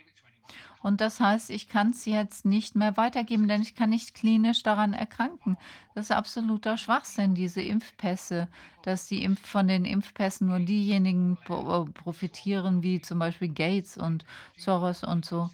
Und 0.84 1.00
das 1.00 1.20
heißt, 1.20 1.52
ich 1.52 1.70
kann 1.70 1.92
es 1.92 2.06
jetzt 2.06 2.44
nicht 2.44 2.76
mehr 2.76 2.98
weitergeben, 2.98 3.48
denn 3.48 3.62
ich 3.62 3.76
kann 3.76 3.92
nicht 3.92 4.16
klinisch 4.16 4.64
daran 4.64 4.94
erkranken. 4.94 5.58
Das 5.94 6.06
ist 6.06 6.12
absoluter 6.12 6.78
Schwachsinn, 6.78 7.36
diese 7.36 7.62
Impfpässe, 7.62 8.48
dass 8.82 9.08
die 9.08 9.24
Impf 9.24 9.46
von 9.48 9.68
den 9.68 9.86
Impfpässen 9.86 10.48
nur 10.48 10.60
diejenigen 10.60 11.38
pro- 11.46 11.84
äh, 11.84 11.90
profitieren, 11.92 12.82
wie 12.82 13.00
zum 13.00 13.20
Beispiel 13.20 13.50
Gates 13.50 13.98
und 13.98 14.26
Soros 14.58 15.04
und 15.04 15.24
so. 15.26 15.52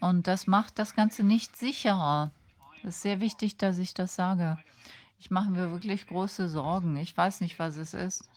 Und 0.00 0.28
das 0.28 0.46
macht 0.46 0.78
das 0.78 0.94
Ganze 0.94 1.24
nicht 1.24 1.56
sicherer. 1.56 2.30
Das 2.82 2.96
ist 2.96 3.02
sehr 3.02 3.20
wichtig, 3.20 3.56
dass 3.56 3.78
ich 3.78 3.94
das 3.94 4.14
sage. 4.14 4.58
Ich 5.18 5.30
mache 5.30 5.50
mir 5.50 5.72
wirklich 5.72 6.06
große 6.06 6.48
Sorgen. 6.48 6.96
Ich 6.96 7.16
weiß 7.16 7.40
nicht, 7.40 7.58
was 7.58 7.76
es 7.76 7.94
ist. 7.94 8.28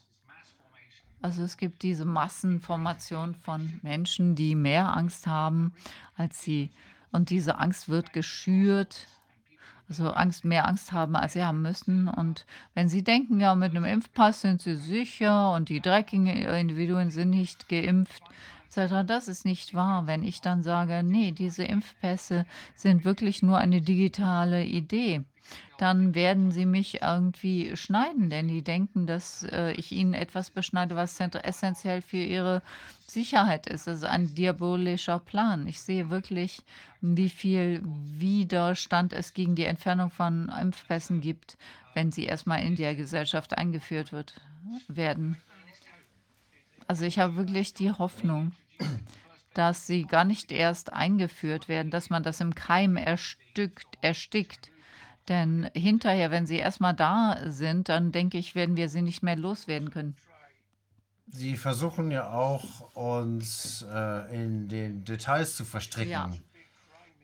Also 1.22 1.44
es 1.44 1.58
gibt 1.58 1.84
diese 1.84 2.06
Massenformation 2.06 3.36
von 3.36 3.80
Menschen, 3.84 4.34
die 4.36 4.56
mehr 4.56 4.96
Angst 4.96 5.28
haben 5.28 5.74
als 6.16 6.42
sie. 6.42 6.72
Und 7.12 7.30
diese 7.30 7.60
Angst 7.60 7.90
wird 7.90 8.12
geschürt. 8.14 9.08
Also 9.88 10.12
Angst, 10.12 10.46
mehr 10.46 10.68
Angst 10.68 10.94
haben, 10.94 11.16
als 11.16 11.34
sie 11.34 11.44
haben 11.44 11.62
müssen. 11.62 12.08
Und 12.08 12.46
wenn 12.74 12.90
sie 12.90 13.04
denken, 13.04 13.40
ja, 13.40 13.54
mit 13.56 13.72
einem 13.72 13.86
Impfpass 13.86 14.42
sind 14.42 14.62
sie 14.62 14.78
sicher 14.78 15.54
und 15.54 15.70
die 15.70 15.82
dreckigen 15.82 16.28
Individuen 16.28 17.12
sind 17.12 17.32
nicht 17.32 17.68
geimpft, 17.68 18.24
etc., 18.70 19.06
das 19.06 19.28
ist 19.28 19.44
nicht 19.44 19.74
wahr. 19.74 20.08
Wenn 20.08 20.24
ich 20.24 20.40
dann 20.42 20.64
sage, 20.64 21.04
nee, 21.04 21.34
diese 21.34 21.66
Impfpässe 21.66 22.46
sind 22.76 23.04
wirklich 23.04 23.44
nur 23.44 23.58
eine 23.58 23.82
digitale 23.82 24.64
Idee 24.64 25.24
dann 25.78 26.14
werden 26.14 26.52
sie 26.52 26.66
mich 26.66 27.02
irgendwie 27.02 27.76
schneiden, 27.76 28.30
denn 28.30 28.48
die 28.48 28.62
denken, 28.62 29.08
dass 29.08 29.44
äh, 29.44 29.72
ich 29.72 29.92
ihnen 29.92 30.14
etwas 30.14 30.52
beschneide, 30.52 30.96
was 30.96 31.16
zent- 31.16 31.44
essentiell 31.44 32.02
für 32.02 32.18
ihre 32.18 32.62
Sicherheit 33.08 33.68
ist. 33.68 33.88
Ist 33.88 34.06
ein 34.06 34.34
diabolischer 34.36 35.20
Plan. 35.20 35.66
Ich 35.68 35.82
sehe 35.82 36.10
wirklich, 36.10 36.62
wie 37.02 37.30
viel 37.30 37.82
Widerstand 37.84 39.12
es 39.12 39.34
gegen 39.34 39.56
die 39.56 39.66
Entfernung 39.66 40.12
von 40.12 40.50
Impfpässen 40.50 41.20
gibt, 41.20 41.58
wenn 41.94 42.12
sie 42.12 42.26
erstmal 42.26 42.64
in 42.64 42.76
der 42.76 42.96
Gesellschaft 42.96 43.58
eingeführt 43.58 44.12
wird, 44.12 44.36
werden. 44.88 45.38
Also 46.88 47.06
ich 47.06 47.20
habe 47.20 47.36
wirklich 47.36 47.74
die 47.74 47.92
Hoffnung, 47.92 48.52
dass 49.54 49.88
sie 49.88 50.04
gar 50.04 50.26
nicht 50.26 50.52
erst 50.52 50.94
eingeführt 50.94 51.68
werden, 51.68 51.92
dass 51.92 52.10
man 52.10 52.24
das 52.24 52.40
im 52.40 52.54
Keim 52.54 52.98
erstickt, 52.98 53.88
erstickt 54.02 54.71
denn 55.32 55.70
hinterher, 55.74 56.30
wenn 56.30 56.46
sie 56.46 56.58
erstmal 56.58 56.94
da 56.94 57.38
sind, 57.48 57.88
dann 57.88 58.12
denke 58.12 58.38
ich, 58.38 58.54
werden 58.54 58.76
wir 58.76 58.90
sie 58.90 59.02
nicht 59.02 59.24
mehr 59.24 59.38
loswerden 59.38 59.90
können. 59.90 60.16
Sie 61.28 61.56
versuchen 61.56 62.12
ja 62.12 62.30
auch, 62.30 62.94
uns 62.94 63.86
äh, 63.90 64.36
in 64.36 64.68
den 64.68 65.06
Details 65.06 65.56
zu 65.56 65.64
Ja. 65.64 65.70
verstricken. 65.70 66.44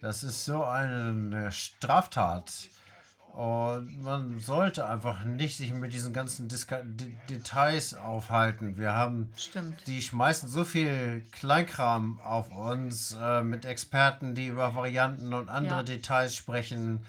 Das 0.02 0.24
ist 0.24 0.46
so 0.46 0.64
eine 0.64 1.52
Straftat. 1.52 2.70
Und 3.34 4.02
man 4.02 4.40
sollte 4.40 4.88
einfach 4.88 5.26
nicht 5.26 5.58
sich 5.58 5.72
mit 5.74 5.92
diesen 5.94 6.14
ganzen 6.14 6.48
Diska 6.48 6.82
De 6.84 7.12
Details 7.30 7.94
aufhalten. 7.94 8.78
Wir 8.78 8.94
haben, 8.94 9.32
Stimmt. 9.36 9.86
die 9.86 10.02
schmeißen 10.02 10.48
so 10.50 10.64
viel 10.64 11.26
Kleinkram 11.32 12.20
auf 12.22 12.50
uns 12.56 13.16
äh, 13.22 13.44
mit 13.44 13.66
Experten, 13.66 14.34
die 14.34 14.48
über 14.48 14.74
Varianten 14.76 15.34
und 15.34 15.50
andere 15.50 15.80
Ja. 15.80 15.84
Details 15.84 16.36
sprechen. 16.36 17.06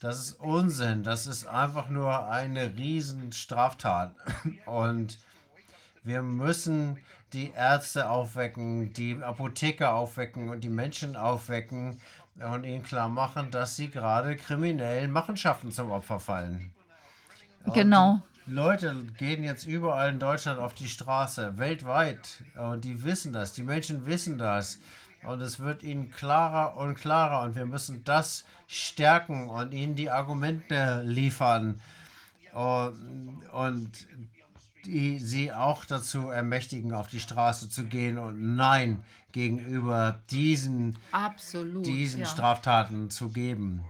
Das 0.00 0.18
ist 0.18 0.40
Unsinn. 0.40 1.02
Das 1.02 1.26
ist 1.26 1.46
einfach 1.46 1.88
nur 1.88 2.28
eine 2.28 2.76
riesen 2.76 3.32
Straftat. 3.32 4.14
Und 4.66 5.18
wir 6.04 6.22
müssen 6.22 6.98
die 7.32 7.50
Ärzte 7.50 8.08
aufwecken, 8.08 8.92
die 8.92 9.22
Apotheker 9.22 9.94
aufwecken 9.94 10.48
und 10.48 10.62
die 10.62 10.70
Menschen 10.70 11.16
aufwecken 11.16 12.00
und 12.36 12.64
ihnen 12.64 12.84
klar 12.84 13.08
machen, 13.08 13.50
dass 13.50 13.76
sie 13.76 13.90
gerade 13.90 14.36
kriminellen 14.36 15.10
Machenschaften 15.10 15.72
zum 15.72 15.90
Opfer 15.90 16.20
fallen. 16.20 16.70
Genau. 17.74 18.20
Leute 18.46 19.04
gehen 19.18 19.44
jetzt 19.44 19.66
überall 19.66 20.10
in 20.10 20.20
Deutschland 20.20 20.58
auf 20.58 20.72
die 20.72 20.88
Straße, 20.88 21.58
weltweit. 21.58 22.42
Und 22.56 22.84
die 22.84 23.02
wissen 23.04 23.32
das, 23.32 23.52
die 23.52 23.62
Menschen 23.62 24.06
wissen 24.06 24.38
das. 24.38 24.78
Und 25.24 25.40
es 25.40 25.58
wird 25.58 25.82
ihnen 25.82 26.10
klarer 26.10 26.76
und 26.76 26.94
klarer. 26.94 27.42
Und 27.44 27.56
wir 27.56 27.66
müssen 27.66 28.04
das 28.04 28.44
stärken 28.66 29.48
und 29.48 29.72
ihnen 29.72 29.94
die 29.94 30.10
Argumente 30.10 31.02
liefern. 31.04 31.80
Und, 32.52 33.90
die 34.84 35.18
sie 35.18 35.52
auch 35.52 35.84
dazu 35.84 36.30
ermächtigen, 36.30 36.94
auf 36.94 37.08
die 37.08 37.20
Straße 37.20 37.68
zu 37.68 37.84
gehen 37.84 38.16
und 38.16 38.56
Nein 38.56 39.02
gegenüber 39.32 40.18
diesen, 40.30 40.96
Absolut. 41.12 41.84
diesen 41.84 42.20
Ja. 42.20 42.26
Straftaten 42.26 43.10
zu 43.10 43.28
geben. 43.28 43.84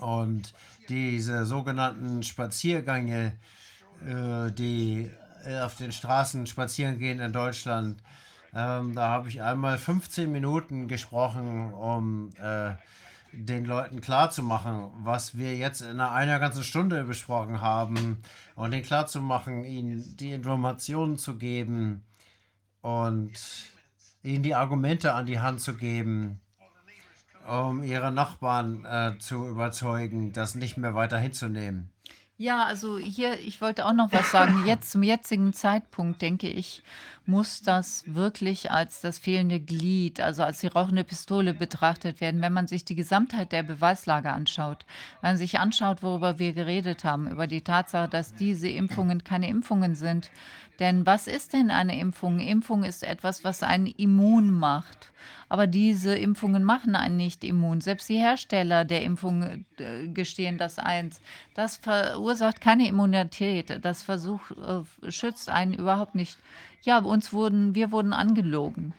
Und 0.00 0.52
diese 0.88 1.46
sogenannten 1.46 2.22
Spaziergänge, 2.22 3.32
äh, 4.06 4.52
die 4.52 5.10
auf 5.62 5.76
den 5.76 5.92
Straßen 5.92 6.46
spazieren 6.46 6.98
gehen 6.98 7.20
in 7.20 7.32
Deutschland, 7.32 8.02
ähm, 8.54 8.94
da 8.94 9.08
habe 9.08 9.28
ich 9.28 9.42
einmal 9.42 9.78
15 9.78 10.30
Minuten 10.30 10.86
gesprochen, 10.86 11.72
um 11.72 12.30
äh, 12.40 12.74
den 13.32 13.64
Leuten 13.64 14.00
klarzumachen, 14.00 14.90
was 15.02 15.36
wir 15.36 15.56
jetzt 15.56 15.80
in 15.80 16.00
einer, 16.00 16.38
ganzen 16.38 16.62
Stunde 16.62 17.04
besprochen 17.04 17.60
haben 17.60 18.22
und 18.54 18.72
ihnen 18.72 18.84
klarzumachen, 18.84 19.64
ihnen 19.64 20.16
die 20.16 20.32
Informationen 20.32 21.18
zu 21.18 21.36
geben 21.36 22.04
und 22.80 23.32
ihnen 24.22 24.42
die 24.42 24.54
Argumente 24.54 25.14
an 25.14 25.26
die 25.26 25.40
Hand 25.40 25.60
zu 25.60 25.74
geben, 25.74 26.40
um 27.48 27.82
ihre 27.82 28.12
Nachbarn 28.12 28.84
äh, 28.84 29.18
zu 29.18 29.48
überzeugen, 29.48 30.32
das 30.32 30.54
nicht 30.54 30.76
mehr 30.76 30.94
weiter 30.94 31.18
hinzunehmen. 31.18 31.90
Ja, 32.36 32.64
also 32.64 32.98
hier, 32.98 33.38
ich 33.38 33.60
wollte 33.60 33.86
auch 33.86 33.92
noch 33.92 34.12
was 34.12 34.32
sagen. 34.32 34.64
Jetzt 34.66 34.90
zum 34.90 35.04
jetzigen 35.04 35.52
Zeitpunkt, 35.52 36.20
denke 36.20 36.48
ich, 36.48 36.82
muss 37.26 37.62
das 37.62 38.02
wirklich 38.06 38.72
als 38.72 39.00
das 39.00 39.20
fehlende 39.20 39.60
Glied, 39.60 40.20
also 40.20 40.42
als 40.42 40.58
die 40.58 40.66
rauchende 40.66 41.04
Pistole 41.04 41.54
betrachtet 41.54 42.20
werden, 42.20 42.42
wenn 42.42 42.52
man 42.52 42.66
sich 42.66 42.84
die 42.84 42.96
Gesamtheit 42.96 43.52
der 43.52 43.62
Beweislage 43.62 44.32
anschaut. 44.32 44.84
Wenn 45.20 45.30
man 45.30 45.36
sich 45.38 45.60
anschaut, 45.60 46.02
worüber 46.02 46.40
wir 46.40 46.52
geredet 46.54 47.04
haben, 47.04 47.30
über 47.30 47.46
die 47.46 47.62
Tatsache, 47.62 48.08
dass 48.08 48.34
diese 48.34 48.68
Impfungen 48.68 49.22
keine 49.22 49.48
Impfungen 49.48 49.94
sind. 49.94 50.30
Denn 50.80 51.06
was 51.06 51.28
ist 51.28 51.52
denn 51.52 51.70
eine 51.70 51.98
Impfung? 52.00 52.40
Impfung 52.40 52.82
ist 52.82 53.04
etwas, 53.04 53.44
was 53.44 53.62
einen 53.62 53.86
immun 53.86 54.50
macht. 54.50 55.12
Aber 55.48 55.66
diese 55.66 56.16
Impfungen 56.16 56.64
machen 56.64 56.96
einen 56.96 57.16
nicht 57.16 57.44
immun. 57.44 57.80
Selbst 57.80 58.08
die 58.08 58.18
Hersteller 58.18 58.84
der 58.84 59.02
Impfung 59.02 59.64
äh, 59.78 60.08
gestehen 60.08 60.58
das 60.58 60.78
eins. 60.78 61.20
Das 61.54 61.76
verursacht 61.76 62.60
keine 62.60 62.88
Immunität. 62.88 63.78
Das 63.82 64.02
Versuch 64.02 64.40
äh, 64.50 65.10
schützt 65.10 65.48
einen 65.48 65.74
überhaupt 65.74 66.14
nicht. 66.14 66.38
Ja, 66.82 66.98
uns 66.98 67.32
wurden, 67.32 67.74
wir 67.74 67.92
wurden 67.92 68.12
angelogen. 68.12 68.92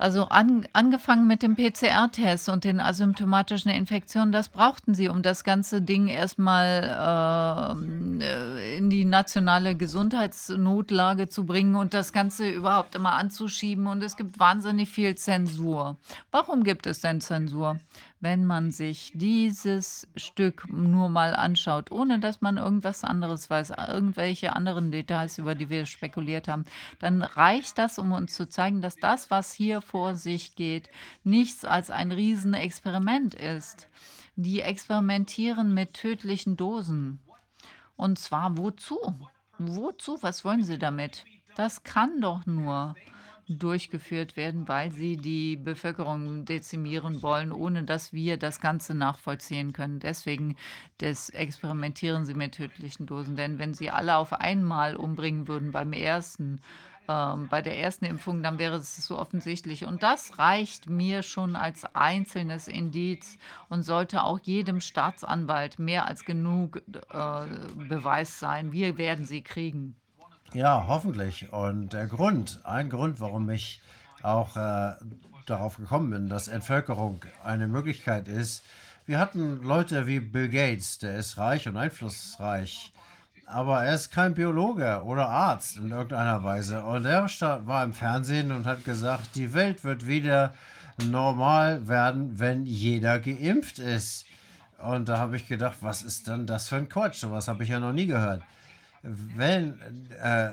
Also 0.00 0.24
an, 0.30 0.66
angefangen 0.72 1.26
mit 1.26 1.42
dem 1.42 1.56
PCR-Test 1.56 2.48
und 2.48 2.64
den 2.64 2.80
asymptomatischen 2.80 3.70
Infektionen, 3.70 4.32
das 4.32 4.48
brauchten 4.48 4.94
sie, 4.94 5.10
um 5.10 5.20
das 5.20 5.44
ganze 5.44 5.82
Ding 5.82 6.08
erstmal 6.08 7.76
ähm, 7.78 8.18
äh, 8.22 8.78
in 8.78 8.88
die 8.88 9.04
nationale 9.04 9.74
Gesundheitsnotlage 9.74 11.28
zu 11.28 11.44
bringen 11.44 11.76
und 11.76 11.92
das 11.92 12.14
Ganze 12.14 12.48
überhaupt 12.48 12.94
immer 12.94 13.12
anzuschieben. 13.12 13.86
Und 13.88 14.02
es 14.02 14.16
gibt 14.16 14.38
wahnsinnig 14.38 14.88
viel 14.88 15.16
Zensur. 15.16 15.98
Warum 16.30 16.64
gibt 16.64 16.86
es 16.86 17.02
denn 17.02 17.20
Zensur? 17.20 17.78
Wenn 18.20 18.44
man 18.44 18.70
sich 18.70 19.12
dieses 19.14 20.06
Stück 20.14 20.70
nur 20.70 21.08
mal 21.08 21.34
anschaut, 21.34 21.90
ohne 21.90 22.20
dass 22.20 22.42
man 22.42 22.58
irgendwas 22.58 23.02
anderes 23.02 23.48
weiß, 23.48 23.72
irgendwelche 23.88 24.54
anderen 24.54 24.90
Details, 24.90 25.38
über 25.38 25.54
die 25.54 25.70
wir 25.70 25.86
spekuliert 25.86 26.46
haben, 26.46 26.66
dann 26.98 27.22
reicht 27.22 27.78
das, 27.78 27.98
um 27.98 28.12
uns 28.12 28.34
zu 28.34 28.48
zeigen, 28.48 28.82
dass 28.82 28.96
das, 28.96 29.30
was 29.30 29.52
hier 29.52 29.80
vor 29.80 30.14
sich 30.16 30.54
geht, 30.54 30.90
nichts 31.24 31.64
als 31.64 31.90
ein 31.90 32.12
Riesenexperiment 32.12 33.34
ist. 33.34 33.88
Die 34.36 34.60
experimentieren 34.60 35.72
mit 35.72 35.94
tödlichen 35.94 36.56
Dosen. 36.56 37.20
Und 37.96 38.18
zwar 38.18 38.56
wozu? 38.56 38.98
Wozu? 39.58 40.18
Was 40.20 40.44
wollen 40.44 40.64
sie 40.64 40.78
damit? 40.78 41.24
Das 41.56 41.82
kann 41.82 42.20
doch 42.20 42.46
nur 42.46 42.94
durchgeführt 43.58 44.36
werden, 44.36 44.68
weil 44.68 44.92
sie 44.92 45.16
die 45.16 45.56
Bevölkerung 45.56 46.44
dezimieren 46.44 47.22
wollen, 47.22 47.52
ohne 47.52 47.82
dass 47.82 48.12
wir 48.12 48.36
das 48.36 48.60
Ganze 48.60 48.94
nachvollziehen 48.94 49.72
können. 49.72 49.98
Deswegen 49.98 50.56
experimentieren 50.98 52.26
sie 52.26 52.34
mit 52.34 52.52
tödlichen 52.52 53.06
Dosen. 53.06 53.36
Denn 53.36 53.58
wenn 53.58 53.74
sie 53.74 53.90
alle 53.90 54.16
auf 54.16 54.32
einmal 54.32 54.96
umbringen 54.96 55.48
würden 55.48 55.72
beim 55.72 55.92
ersten, 55.92 56.60
ähm, 57.08 57.48
bei 57.48 57.60
der 57.60 57.78
ersten 57.78 58.04
Impfung, 58.04 58.42
dann 58.42 58.58
wäre 58.58 58.76
es 58.76 58.96
so 59.04 59.18
offensichtlich. 59.18 59.84
Und 59.84 60.02
das 60.02 60.38
reicht 60.38 60.88
mir 60.88 61.22
schon 61.22 61.56
als 61.56 61.84
einzelnes 61.94 62.68
Indiz 62.68 63.36
und 63.68 63.82
sollte 63.82 64.22
auch 64.22 64.38
jedem 64.40 64.80
Staatsanwalt 64.80 65.78
mehr 65.80 66.06
als 66.06 66.24
genug 66.24 66.76
äh, 66.76 67.46
Beweis 67.74 68.38
sein. 68.38 68.70
Wir 68.72 68.96
werden 68.96 69.24
sie 69.24 69.42
kriegen. 69.42 69.99
Ja, 70.52 70.86
hoffentlich. 70.88 71.52
Und 71.52 71.92
der 71.92 72.08
Grund, 72.08 72.58
ein 72.64 72.90
Grund, 72.90 73.20
warum 73.20 73.48
ich 73.50 73.80
auch 74.22 74.56
äh, 74.56 74.94
darauf 75.46 75.76
gekommen 75.76 76.10
bin, 76.10 76.28
dass 76.28 76.48
Entvölkerung 76.48 77.24
eine 77.44 77.68
Möglichkeit 77.68 78.26
ist. 78.26 78.64
Wir 79.06 79.20
hatten 79.20 79.62
Leute 79.62 80.08
wie 80.08 80.18
Bill 80.18 80.48
Gates, 80.48 80.98
der 80.98 81.16
ist 81.16 81.38
reich 81.38 81.68
und 81.68 81.76
einflussreich, 81.76 82.92
aber 83.46 83.84
er 83.84 83.94
ist 83.94 84.10
kein 84.10 84.34
Biologe 84.34 85.02
oder 85.04 85.28
Arzt 85.28 85.76
in 85.76 85.90
irgendeiner 85.90 86.42
Weise. 86.42 86.82
Und 86.82 87.04
er 87.04 87.28
war 87.66 87.84
im 87.84 87.92
Fernsehen 87.92 88.50
und 88.50 88.66
hat 88.66 88.84
gesagt, 88.84 89.36
die 89.36 89.54
Welt 89.54 89.84
wird 89.84 90.08
wieder 90.08 90.54
normal 90.98 91.86
werden, 91.86 92.40
wenn 92.40 92.66
jeder 92.66 93.20
geimpft 93.20 93.78
ist. 93.78 94.26
Und 94.82 95.08
da 95.08 95.18
habe 95.18 95.36
ich 95.36 95.46
gedacht, 95.46 95.78
was 95.80 96.02
ist 96.02 96.26
denn 96.26 96.46
das 96.46 96.68
für 96.68 96.76
ein 96.76 96.88
Quatsch? 96.88 97.20
So 97.20 97.30
was 97.30 97.46
habe 97.46 97.62
ich 97.62 97.70
ja 97.70 97.78
noch 97.78 97.92
nie 97.92 98.06
gehört 98.06 98.42
wenn 99.02 99.80
äh, 100.20 100.50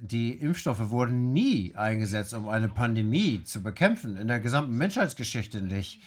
die 0.00 0.32
Impfstoffe 0.32 0.90
wurden 0.90 1.32
nie 1.32 1.74
eingesetzt, 1.76 2.34
um 2.34 2.48
eine 2.48 2.68
Pandemie 2.68 3.44
zu 3.44 3.62
bekämpfen, 3.62 4.16
in 4.16 4.28
der 4.28 4.40
gesamten 4.40 4.76
Menschheitsgeschichte 4.76 5.62
nicht. 5.62 6.02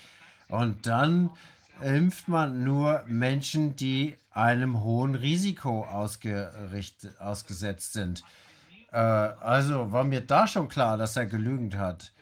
Und 0.50 0.86
dann 0.86 1.32
impft 1.82 2.28
man 2.28 2.64
nur 2.64 3.04
Menschen, 3.08 3.76
die 3.76 4.18
einem 4.32 4.84
hohen 4.84 5.16
Risiko 5.16 5.86
ausgesetzt 5.86 7.94
sind. 7.94 8.24
Äh, 8.92 8.98
also 8.98 9.92
war 9.92 10.04
mir 10.04 10.22
da 10.22 10.48
schon 10.48 10.70
klar, 10.70 10.98
dass 10.98 11.18
er 11.18 11.26
gelügend 11.26 11.76
hat, 11.76 12.14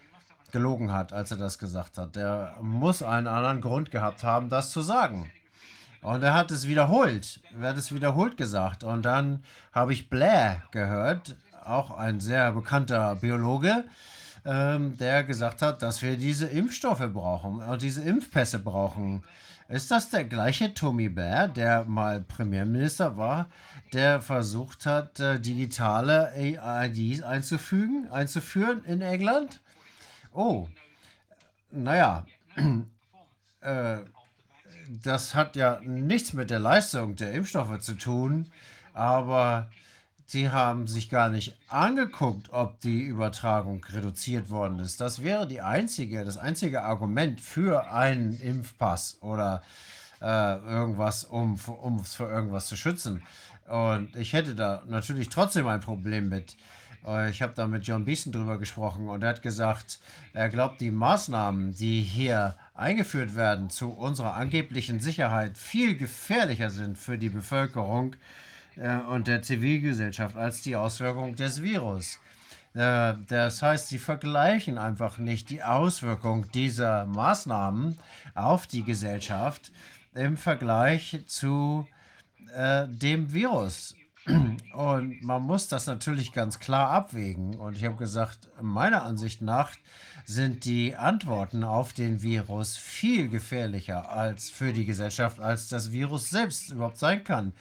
gelogen 0.51 0.93
hat, 0.93 1.13
als 1.13 1.31
er 1.31 1.37
das 1.37 1.59
gesagt 1.59 1.97
hat. 1.97 2.15
Der 2.15 2.55
muss 2.61 3.03
einen 3.03 3.27
anderen 3.27 3.61
Grund 3.61 3.91
gehabt 3.91 4.23
haben, 4.23 4.49
das 4.49 4.71
zu 4.71 4.81
sagen. 4.81 5.29
Und 6.05 6.21
er 6.21 6.35
hat 6.35 6.51
es 6.51 6.67
wiederholt. 6.67 7.39
Er 7.59 7.69
hat 7.69 7.77
es 7.77 7.91
wiederholt 7.91 8.37
gesagt. 8.37 8.83
Und 8.83 9.03
dann 9.03 9.43
habe 9.73 9.91
ich 9.91 10.07
Blair 10.07 10.61
gehört, 10.69 11.35
auch 11.65 11.89
ein 11.97 12.19
sehr 12.19 12.51
bekannter 12.51 13.15
Biologe, 13.15 13.85
ähm, 14.45 14.95
der 14.97 15.23
gesagt 15.23 15.63
hat, 15.63 15.81
dass 15.81 16.03
wir 16.03 16.15
diese 16.15 16.45
Impfstoffe 16.45 17.11
brauchen 17.11 17.59
und 17.59 17.81
diese 17.81 18.03
Impfpässe 18.03 18.59
brauchen. 18.59 19.23
Ist 19.67 19.89
das 19.89 20.11
der 20.11 20.25
gleiche 20.25 20.75
Tommy 20.75 21.09
Blair, 21.09 21.47
der 21.47 21.85
mal 21.85 22.21
Premierminister 22.21 23.17
war, 23.17 23.47
der 23.91 24.21
versucht 24.21 24.85
hat, 24.85 25.19
äh, 25.19 25.39
digitale 25.39 26.33
IDs 26.37 27.23
einzufügen, 27.23 28.09
einzuführen 28.11 28.85
in 28.85 29.01
England? 29.01 29.59
Oh, 30.31 30.67
naja, 31.71 32.27
äh, 33.61 33.97
das 34.89 35.35
hat 35.35 35.55
ja 35.55 35.79
nichts 35.83 36.33
mit 36.33 36.49
der 36.49 36.59
Leistung 36.59 37.15
der 37.15 37.33
Impfstoffe 37.33 37.79
zu 37.79 37.93
tun, 37.95 38.51
aber 38.93 39.69
sie 40.25 40.49
haben 40.49 40.87
sich 40.87 41.09
gar 41.09 41.29
nicht 41.29 41.55
angeguckt, 41.67 42.51
ob 42.51 42.79
die 42.81 43.01
Übertragung 43.01 43.83
reduziert 43.85 44.49
worden 44.49 44.79
ist. 44.79 45.01
Das 45.01 45.23
wäre 45.23 45.47
die 45.47 45.61
einzige, 45.61 46.25
das 46.25 46.37
einzige 46.37 46.83
Argument 46.83 47.41
für 47.41 47.91
einen 47.91 48.39
Impfpass 48.39 49.17
oder 49.21 49.63
äh, 50.21 50.57
irgendwas, 50.57 51.23
um, 51.23 51.59
um 51.81 51.99
es 51.99 52.15
für 52.15 52.27
irgendwas 52.27 52.67
zu 52.67 52.75
schützen. 52.75 53.23
Und 53.67 54.15
ich 54.15 54.33
hätte 54.33 54.55
da 54.55 54.83
natürlich 54.87 55.29
trotzdem 55.29 55.67
ein 55.67 55.81
Problem 55.81 56.29
mit. 56.29 56.55
Äh, 57.05 57.29
ich 57.29 57.41
habe 57.41 57.53
da 57.55 57.67
mit 57.67 57.85
John 57.85 58.05
Beeson 58.05 58.31
drüber 58.31 58.57
gesprochen 58.57 59.09
und 59.09 59.23
er 59.23 59.29
hat 59.29 59.41
gesagt, 59.41 59.99
er 60.33 60.49
glaubt, 60.49 60.81
die 60.81 60.91
Maßnahmen, 60.91 61.73
die 61.75 62.01
hier 62.01 62.55
eingeführt 62.75 63.35
werden, 63.35 63.69
zu 63.69 63.91
unserer 63.91 64.35
angeblichen 64.35 64.99
Sicherheit 64.99 65.57
viel 65.57 65.97
gefährlicher 65.97 66.69
sind 66.69 66.97
für 66.97 67.17
die 67.17 67.29
Bevölkerung 67.29 68.15
äh, 68.75 68.97
und 68.97 69.27
der 69.27 69.41
Zivilgesellschaft 69.41 70.35
als 70.35 70.61
die 70.61 70.75
Auswirkungen 70.75 71.35
des 71.35 71.63
Virus. 71.63 72.19
Äh, 72.73 73.13
das 73.27 73.61
heißt, 73.61 73.87
sie 73.87 73.99
vergleichen 73.99 74.77
einfach 74.77 75.17
nicht 75.17 75.49
die 75.49 75.63
Auswirkung 75.63 76.51
dieser 76.51 77.05
Maßnahmen 77.05 77.97
auf 78.33 78.67
die 78.67 78.83
Gesellschaft 78.83 79.71
im 80.13 80.35
Vergleich 80.37 81.21
zu 81.27 81.87
äh, 82.53 82.87
dem 82.87 83.33
Virus. 83.33 83.95
Und 84.73 85.23
man 85.23 85.43
muss 85.43 85.67
das 85.67 85.85
natürlich 85.85 86.33
ganz 86.33 86.59
klar 86.59 86.89
abwägen. 86.89 87.55
Und 87.55 87.77
ich 87.77 87.85
habe 87.85 87.95
gesagt, 87.95 88.49
meiner 88.59 89.03
Ansicht 89.03 89.41
nach 89.41 89.71
sind 90.25 90.65
die 90.65 90.95
Antworten 90.95 91.63
auf 91.63 91.93
den 91.93 92.21
Virus 92.21 92.77
viel 92.77 93.29
gefährlicher 93.29 94.11
als 94.11 94.49
für 94.49 94.73
die 94.73 94.85
Gesellschaft, 94.85 95.39
als 95.39 95.69
das 95.69 95.91
Virus 95.91 96.29
selbst 96.29 96.71
überhaupt 96.71 96.97
sein 96.97 97.23
kann. 97.23 97.53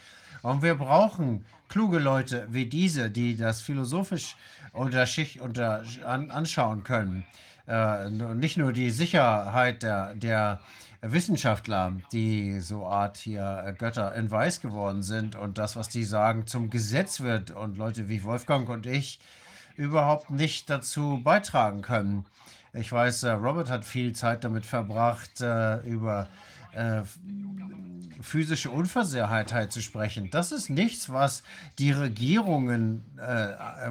Und 0.43 0.63
wir 0.63 0.75
brauchen 0.75 1.45
kluge 1.69 1.99
Leute 1.99 2.47
wie 2.51 2.67
diese, 2.67 3.11
die 3.11 3.37
das 3.37 3.61
philosophisch 3.61 4.37
unter 4.73 5.07
Schicht 5.07 5.41
unter, 5.41 5.85
an, 6.05 6.31
anschauen 6.31 6.85
können. 6.85 7.25
Äh, 7.67 8.11
nicht 8.11 8.57
nur 8.57 8.73
die 8.73 8.91
Sicherheit 8.91 9.83
der, 9.83 10.15
der 10.15 10.61
Wissenschaftler, 11.01 11.93
die 12.13 12.61
so 12.61 12.87
Art 12.87 13.17
hier 13.19 13.75
Götter 13.79 14.15
in 14.15 14.31
Weiß 14.31 14.61
geworden 14.61 15.03
sind 15.03 15.37
und 15.37 15.59
das, 15.59 15.77
was 15.77 15.89
die 15.89 16.05
sagen, 16.05 16.47
zum 16.47 16.71
Gesetz 16.71 17.21
wird 17.21 17.51
und 17.51 17.77
Leute 17.77 18.09
wie 18.09 18.25
Wolfgang 18.25 18.69
und 18.69 18.87
ich 18.87 19.19
überhaupt 19.77 20.31
nicht 20.31 20.71
dazu 20.71 21.21
beitragen 21.23 21.83
können. 21.83 22.25
Ich 22.75 22.91
weiß, 22.91 23.23
äh, 23.23 23.31
Robert 23.31 23.71
hat 23.71 23.85
viel 23.85 24.15
Zeit 24.15 24.43
damit 24.43 24.67
verbracht, 24.67 25.41
äh, 25.41 25.79
über 25.83 26.27
äh, 26.73 27.03
physische 28.21 28.71
Unversehrtheit 28.71 29.73
zu 29.73 29.81
sprechen. 29.81 30.29
Das 30.33 30.51
ist 30.51 30.71
nichts, 30.71 31.09
was 31.09 31.45
die 31.79 31.93
Regierungen, 31.93 33.05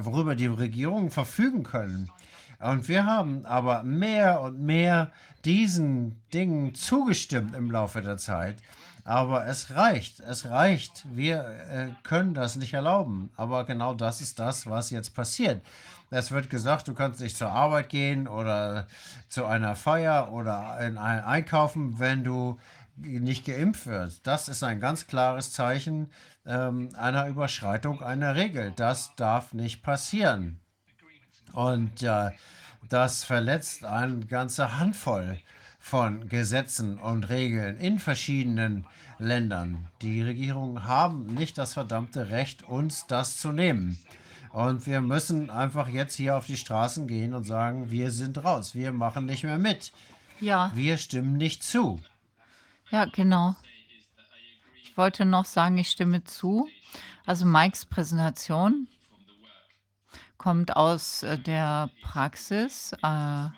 worüber 0.00 0.34
die 0.34 0.46
Regierungen 0.46 1.10
verfügen 1.10 1.62
können. 1.62 2.10
Und 2.58 2.88
wir 2.88 3.06
haben 3.06 3.46
aber 3.46 3.84
mehr 3.84 4.40
und 4.40 4.60
mehr 4.60 5.12
diesen 5.44 6.20
Dingen 6.32 6.74
zugestimmt 6.74 7.54
im 7.54 7.70
Laufe 7.70 8.02
der 8.02 8.16
Zeit. 8.16 8.56
Aber 9.04 9.46
es 9.46 9.70
reicht, 9.70 10.20
es 10.20 10.46
reicht. 10.46 11.04
Wir 11.14 11.44
äh, 11.70 11.88
können 12.02 12.32
das 12.32 12.56
nicht 12.56 12.72
erlauben. 12.72 13.30
Aber 13.36 13.64
genau 13.64 13.92
das 13.92 14.22
ist 14.22 14.38
das, 14.38 14.66
was 14.66 14.90
jetzt 14.90 15.14
passiert. 15.14 15.62
Es 16.10 16.30
wird 16.30 16.50
gesagt, 16.50 16.88
du 16.88 16.94
kannst 16.94 17.20
nicht 17.20 17.36
zur 17.36 17.50
Arbeit 17.50 17.88
gehen 17.88 18.28
oder 18.28 18.86
zu 19.28 19.46
einer 19.46 19.74
Feier 19.74 20.32
oder 20.32 20.78
in 20.80 20.98
ein 20.98 21.24
Einkaufen, 21.24 21.98
wenn 21.98 22.24
du 22.24 22.58
nicht 22.96 23.44
geimpft 23.44 23.86
wirst. 23.86 24.26
Das 24.26 24.48
ist 24.48 24.62
ein 24.62 24.80
ganz 24.80 25.06
klares 25.06 25.52
Zeichen 25.52 26.10
ähm, 26.46 26.90
einer 26.96 27.26
Überschreitung 27.26 28.02
einer 28.02 28.34
Regel. 28.34 28.72
Das 28.76 29.14
darf 29.16 29.52
nicht 29.52 29.82
passieren. 29.82 30.60
Und 31.52 32.02
äh, 32.02 32.30
das 32.88 33.24
verletzt 33.24 33.84
eine 33.84 34.26
ganze 34.26 34.78
Handvoll 34.78 35.38
von 35.78 36.28
Gesetzen 36.28 36.98
und 36.98 37.28
Regeln 37.28 37.78
in 37.78 37.98
verschiedenen 37.98 38.86
Ländern. 39.18 39.88
Die 40.02 40.22
Regierungen 40.22 40.84
haben 40.84 41.34
nicht 41.34 41.58
das 41.58 41.74
verdammte 41.74 42.30
Recht, 42.30 42.62
uns 42.62 43.06
das 43.06 43.36
zu 43.36 43.52
nehmen. 43.52 43.98
Und 44.54 44.86
wir 44.86 45.00
müssen 45.00 45.50
einfach 45.50 45.88
jetzt 45.88 46.14
hier 46.14 46.36
auf 46.36 46.46
die 46.46 46.56
Straßen 46.56 47.08
gehen 47.08 47.34
und 47.34 47.42
sagen, 47.42 47.90
wir 47.90 48.12
sind 48.12 48.44
raus, 48.44 48.76
wir 48.76 48.92
machen 48.92 49.26
nicht 49.26 49.42
mehr 49.42 49.58
mit, 49.58 49.90
Ja, 50.38 50.70
wir 50.76 50.96
stimmen 50.96 51.36
nicht 51.36 51.64
zu. 51.64 52.00
ja, 52.90 53.04
genau. 53.06 53.56
Ich 54.84 54.96
wollte 54.96 55.24
noch 55.24 55.44
sagen, 55.44 55.76
ich 55.76 55.90
stimme 55.90 56.22
zu. 56.22 56.68
Also 57.26 57.44
Mikes 57.46 57.84
Präsentation 57.84 58.86
kommt 60.38 60.76
aus 60.76 61.24
äh, 61.24 61.36
der 61.36 61.90
Praxis 62.04 62.92
äh, 63.02 63.48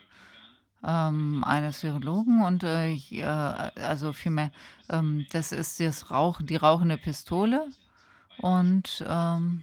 ähm, 0.82 1.44
eines 1.44 1.82
Virologen 1.82 2.42
und 2.42 2.62
äh, 2.62 2.88
ich, 2.88 3.12
äh, 3.12 3.22
also 3.26 4.14
vielmehr, 4.14 4.50
ähm, 4.88 5.26
das 5.30 5.52
ist 5.52 5.78
das 5.78 6.10
Rauch, 6.10 6.40
die 6.40 6.56
rauchende 6.56 6.96
Pistole 6.96 7.66
und 8.38 9.04
ähm, 9.06 9.60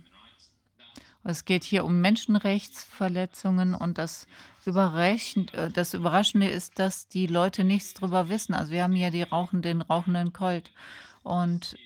es 1.23 1.45
geht 1.45 1.63
hier 1.63 1.85
um 1.85 2.01
Menschenrechtsverletzungen 2.01 3.75
und 3.75 3.97
das, 3.97 4.27
äh, 4.65 5.69
das 5.71 5.93
Überraschende 5.93 6.47
ist, 6.47 6.79
dass 6.79 7.07
die 7.07 7.27
Leute 7.27 7.63
nichts 7.63 7.93
drüber 7.93 8.29
wissen. 8.29 8.53
Also 8.53 8.71
wir 8.71 8.83
haben 8.83 8.95
ja 8.95 9.09
die 9.09 9.23
rauchenden, 9.23 9.79
den 9.79 9.81
rauchenden 9.81 10.33
Colt 10.33 10.71
und 11.23 11.77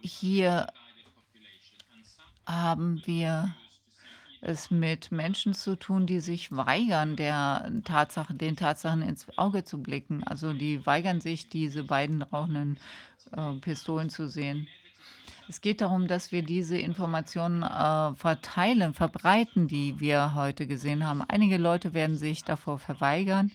hier 0.00 0.66
haben 2.46 3.02
wir 3.06 3.54
es 4.40 4.70
mit 4.70 5.10
Menschen 5.10 5.54
zu 5.54 5.76
tun, 5.76 6.06
die 6.06 6.20
sich 6.20 6.52
weigern, 6.52 7.16
der 7.16 7.70
Tatsache, 7.84 8.34
den 8.34 8.56
Tatsachen 8.56 9.02
ins 9.02 9.26
Auge 9.36 9.64
zu 9.64 9.82
blicken. 9.82 10.22
Also 10.24 10.52
die 10.52 10.84
weigern 10.86 11.20
sich, 11.20 11.48
diese 11.48 11.82
beiden 11.84 12.22
rauchenden 12.22 12.78
äh, 13.32 13.52
Pistolen 13.54 14.10
zu 14.10 14.28
sehen. 14.28 14.68
Es 15.48 15.60
geht 15.60 15.80
darum, 15.80 16.08
dass 16.08 16.32
wir 16.32 16.42
diese 16.42 16.76
Informationen 16.76 17.62
äh, 17.62 18.14
verteilen, 18.14 18.94
verbreiten, 18.94 19.68
die 19.68 20.00
wir 20.00 20.34
heute 20.34 20.66
gesehen 20.66 21.06
haben. 21.06 21.22
Einige 21.22 21.56
Leute 21.56 21.94
werden 21.94 22.16
sich 22.16 22.42
davor 22.42 22.78
verweigern 22.78 23.52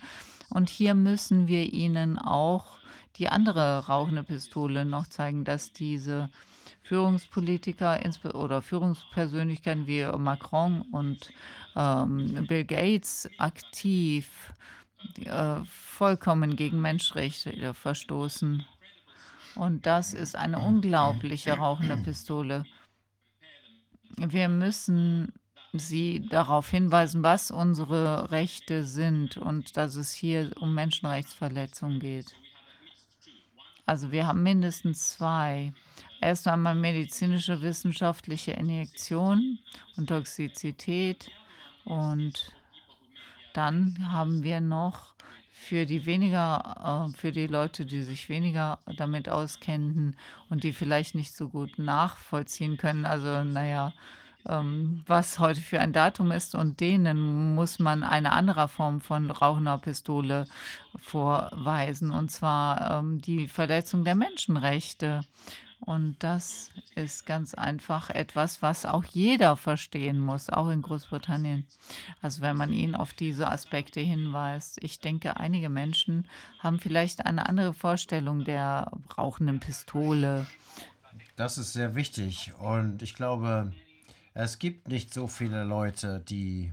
und 0.49 0.69
hier 0.69 0.93
müssen 0.93 1.47
wir 1.47 1.73
ihnen 1.73 2.17
auch 2.17 2.77
die 3.17 3.27
andere 3.27 3.87
rauchende 3.87 4.23
Pistole 4.23 4.85
noch 4.85 5.07
zeigen, 5.07 5.43
dass 5.43 5.73
diese 5.73 6.29
Führungspolitiker 6.83 7.99
oder 8.33 8.61
Führungspersönlichkeiten 8.61 9.85
wie 9.85 10.05
Macron 10.17 10.81
und 10.91 11.29
ähm, 11.75 12.45
Bill 12.47 12.65
Gates 12.65 13.29
aktiv 13.37 14.27
äh, 15.25 15.55
vollkommen 15.65 16.55
gegen 16.55 16.81
Menschenrechte 16.81 17.73
verstoßen. 17.73 18.65
Und 19.55 19.85
das 19.85 20.13
ist 20.13 20.35
eine 20.35 20.59
unglaubliche 20.59 21.53
rauchende 21.53 21.97
Pistole. 22.03 22.65
Wir 24.17 24.49
müssen 24.49 25.33
sie 25.73 26.27
darauf 26.27 26.69
hinweisen, 26.69 27.23
was 27.23 27.49
unsere 27.51 28.31
Rechte 28.31 28.85
sind 28.85 29.37
und 29.37 29.77
dass 29.77 29.95
es 29.95 30.13
hier 30.13 30.51
um 30.59 30.73
Menschenrechtsverletzungen 30.73 31.99
geht. 31.99 32.33
Also 33.85 34.11
wir 34.11 34.27
haben 34.27 34.43
mindestens 34.43 35.13
zwei. 35.13 35.73
Erst 36.21 36.47
einmal 36.47 36.75
medizinische 36.75 37.61
wissenschaftliche 37.61 38.51
Injektion 38.51 39.59
und 39.97 40.07
Toxizität 40.07 41.31
und 41.83 42.51
dann 43.53 44.11
haben 44.11 44.43
wir 44.43 44.61
noch 44.61 45.10
für 45.61 45.85
die 45.85 46.05
weniger, 46.05 47.11
äh, 47.13 47.17
für 47.17 47.31
die 47.31 47.47
Leute, 47.47 47.85
die 47.85 48.01
sich 48.01 48.29
weniger 48.29 48.79
damit 48.97 49.29
auskennen 49.29 50.15
und 50.49 50.63
die 50.63 50.73
vielleicht 50.73 51.15
nicht 51.15 51.35
so 51.35 51.49
gut 51.49 51.77
nachvollziehen 51.77 52.77
können. 52.77 53.05
Also, 53.05 53.43
naja, 53.43 53.93
ähm, 54.49 55.03
was 55.05 55.37
heute 55.37 55.61
für 55.61 55.79
ein 55.79 55.93
Datum 55.93 56.31
ist 56.31 56.55
und 56.55 56.79
denen 56.79 57.53
muss 57.53 57.77
man 57.77 58.03
eine 58.03 58.31
andere 58.31 58.67
Form 58.67 59.01
von 59.01 59.29
rauchender 59.29 59.77
Pistole 59.77 60.47
vorweisen, 60.99 62.11
und 62.11 62.31
zwar 62.31 62.99
ähm, 62.99 63.21
die 63.21 63.47
Verletzung 63.47 64.03
der 64.03 64.15
Menschenrechte. 64.15 65.21
Und 65.81 66.15
das 66.19 66.69
ist 66.95 67.25
ganz 67.25 67.55
einfach 67.55 68.11
etwas, 68.11 68.61
was 68.61 68.85
auch 68.85 69.03
jeder 69.03 69.57
verstehen 69.57 70.19
muss, 70.19 70.49
auch 70.49 70.69
in 70.69 70.83
Großbritannien. 70.83 71.65
Also 72.21 72.41
wenn 72.41 72.55
man 72.55 72.71
ihn 72.71 72.93
auf 72.95 73.13
diese 73.13 73.49
Aspekte 73.51 73.99
hinweist. 73.99 74.77
Ich 74.83 74.99
denke, 74.99 75.37
einige 75.37 75.69
Menschen 75.69 76.27
haben 76.59 76.79
vielleicht 76.79 77.25
eine 77.25 77.49
andere 77.49 77.73
Vorstellung 77.73 78.45
der 78.45 78.91
rauchenden 79.17 79.59
Pistole. 79.59 80.45
Das 81.35 81.57
ist 81.57 81.73
sehr 81.73 81.95
wichtig 81.95 82.53
und 82.59 83.01
ich 83.01 83.15
glaube, 83.15 83.73
es 84.33 84.59
gibt 84.59 84.87
nicht 84.87 85.13
so 85.13 85.27
viele 85.27 85.63
Leute, 85.63 86.23
die 86.29 86.71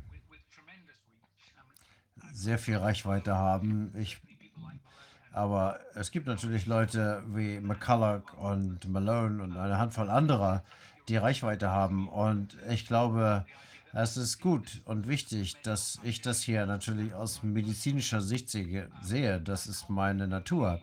sehr 2.32 2.58
viel 2.58 2.76
Reichweite 2.76 3.34
haben. 3.34 3.92
Ich, 3.96 4.20
aber 5.32 5.80
es 5.94 6.10
gibt 6.10 6.26
natürlich 6.26 6.66
Leute 6.66 7.22
wie 7.34 7.60
McCulloch 7.60 8.22
und 8.38 8.88
Malone 8.88 9.42
und 9.42 9.56
eine 9.56 9.78
Handvoll 9.78 10.10
anderer, 10.10 10.62
die 11.08 11.16
Reichweite 11.16 11.70
haben. 11.70 12.08
Und 12.08 12.56
ich 12.68 12.86
glaube, 12.86 13.44
es 13.92 14.16
ist 14.16 14.40
gut 14.40 14.82
und 14.84 15.08
wichtig, 15.08 15.56
dass 15.62 15.98
ich 16.02 16.20
das 16.20 16.42
hier 16.42 16.66
natürlich 16.66 17.14
aus 17.14 17.42
medizinischer 17.42 18.20
Sicht 18.20 18.50
sehe. 18.50 19.40
Das 19.40 19.66
ist 19.66 19.88
meine 19.88 20.28
Natur. 20.28 20.80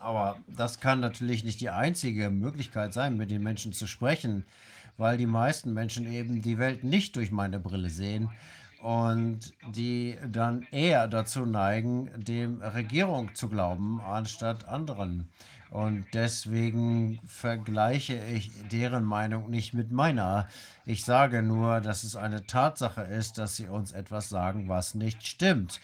Aber 0.00 0.38
das 0.46 0.80
kann 0.80 1.00
natürlich 1.00 1.44
nicht 1.44 1.60
die 1.60 1.70
einzige 1.70 2.30
Möglichkeit 2.30 2.92
sein, 2.94 3.16
mit 3.16 3.30
den 3.30 3.42
Menschen 3.42 3.72
zu 3.72 3.86
sprechen, 3.86 4.44
weil 4.96 5.16
die 5.16 5.26
meisten 5.26 5.72
Menschen 5.72 6.10
eben 6.10 6.42
die 6.42 6.58
Welt 6.58 6.84
nicht 6.84 7.16
durch 7.16 7.30
meine 7.30 7.58
Brille 7.58 7.90
sehen 7.90 8.30
und 8.82 9.52
die 9.74 10.18
dann 10.26 10.66
eher 10.72 11.06
dazu 11.06 11.46
neigen, 11.46 12.10
dem 12.16 12.60
Regierung 12.60 13.34
zu 13.34 13.48
glauben, 13.48 14.00
anstatt 14.00 14.68
anderen. 14.68 15.28
Und 15.70 16.04
deswegen 16.12 17.20
vergleiche 17.26 18.18
ich 18.24 18.50
deren 18.70 19.04
Meinung 19.04 19.48
nicht 19.48 19.72
mit 19.72 19.90
meiner. 19.90 20.48
Ich 20.84 21.04
sage 21.04 21.42
nur, 21.42 21.80
dass 21.80 22.04
es 22.04 22.16
eine 22.16 22.44
Tatsache 22.44 23.02
ist, 23.02 23.38
dass 23.38 23.56
sie 23.56 23.68
uns 23.68 23.92
etwas 23.92 24.28
sagen, 24.28 24.68
was 24.68 24.94
nicht 24.94 25.26
stimmt. 25.26 25.80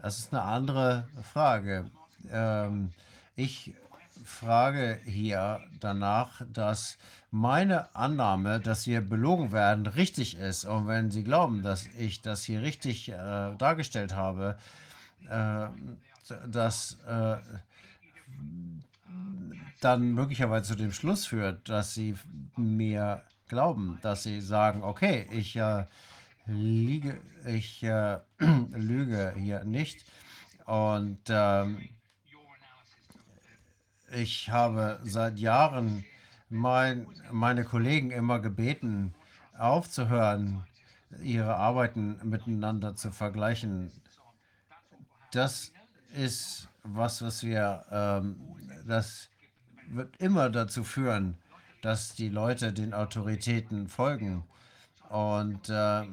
Das 0.00 0.18
ist 0.18 0.32
eine 0.32 0.42
andere 0.42 1.08
Frage. 1.32 1.90
Ähm, 2.30 2.92
ich 3.36 3.74
frage 4.24 5.00
hier 5.04 5.60
danach, 5.80 6.42
dass 6.52 6.98
meine 7.30 7.94
Annahme, 7.94 8.60
dass 8.60 8.86
wir 8.86 9.00
belogen 9.00 9.52
werden, 9.52 9.86
richtig 9.86 10.36
ist. 10.36 10.64
Und 10.64 10.86
wenn 10.86 11.10
Sie 11.10 11.24
glauben, 11.24 11.62
dass 11.62 11.86
ich 11.98 12.22
das 12.22 12.44
hier 12.44 12.62
richtig 12.62 13.08
äh, 13.10 13.14
dargestellt 13.56 14.14
habe, 14.14 14.56
äh, 15.28 15.66
dass 16.46 16.98
äh, 17.06 17.36
dann 19.80 20.12
möglicherweise 20.12 20.72
zu 20.72 20.76
dem 20.76 20.92
Schluss 20.92 21.26
führt, 21.26 21.68
dass 21.68 21.94
Sie 21.94 22.16
mir 22.56 23.22
glauben, 23.48 23.98
dass 24.02 24.22
Sie 24.22 24.40
sagen, 24.40 24.82
okay, 24.82 25.26
ich 25.30 25.56
äh, 25.56 25.84
liege, 26.46 27.20
ich 27.46 27.82
äh, 27.82 28.18
lüge 28.38 29.34
hier 29.36 29.64
nicht. 29.64 30.04
Und 30.66 31.20
ähm, 31.28 31.88
ich 34.14 34.50
habe 34.50 35.00
seit 35.02 35.38
Jahren 35.38 36.04
mein, 36.48 37.06
meine 37.30 37.64
Kollegen 37.64 38.10
immer 38.10 38.40
gebeten, 38.40 39.14
aufzuhören, 39.58 40.64
ihre 41.22 41.56
Arbeiten 41.56 42.18
miteinander 42.22 42.96
zu 42.96 43.10
vergleichen. 43.10 43.90
Das 45.32 45.72
ist 46.14 46.68
was, 46.82 47.22
was 47.22 47.42
wir, 47.42 47.84
ähm, 47.90 48.36
das 48.86 49.30
wird 49.88 50.16
immer 50.18 50.50
dazu 50.50 50.84
führen, 50.84 51.36
dass 51.82 52.14
die 52.14 52.28
Leute 52.28 52.72
den 52.72 52.94
Autoritäten 52.94 53.88
folgen. 53.88 54.44
Und 55.08 55.68
äh, 55.68 56.04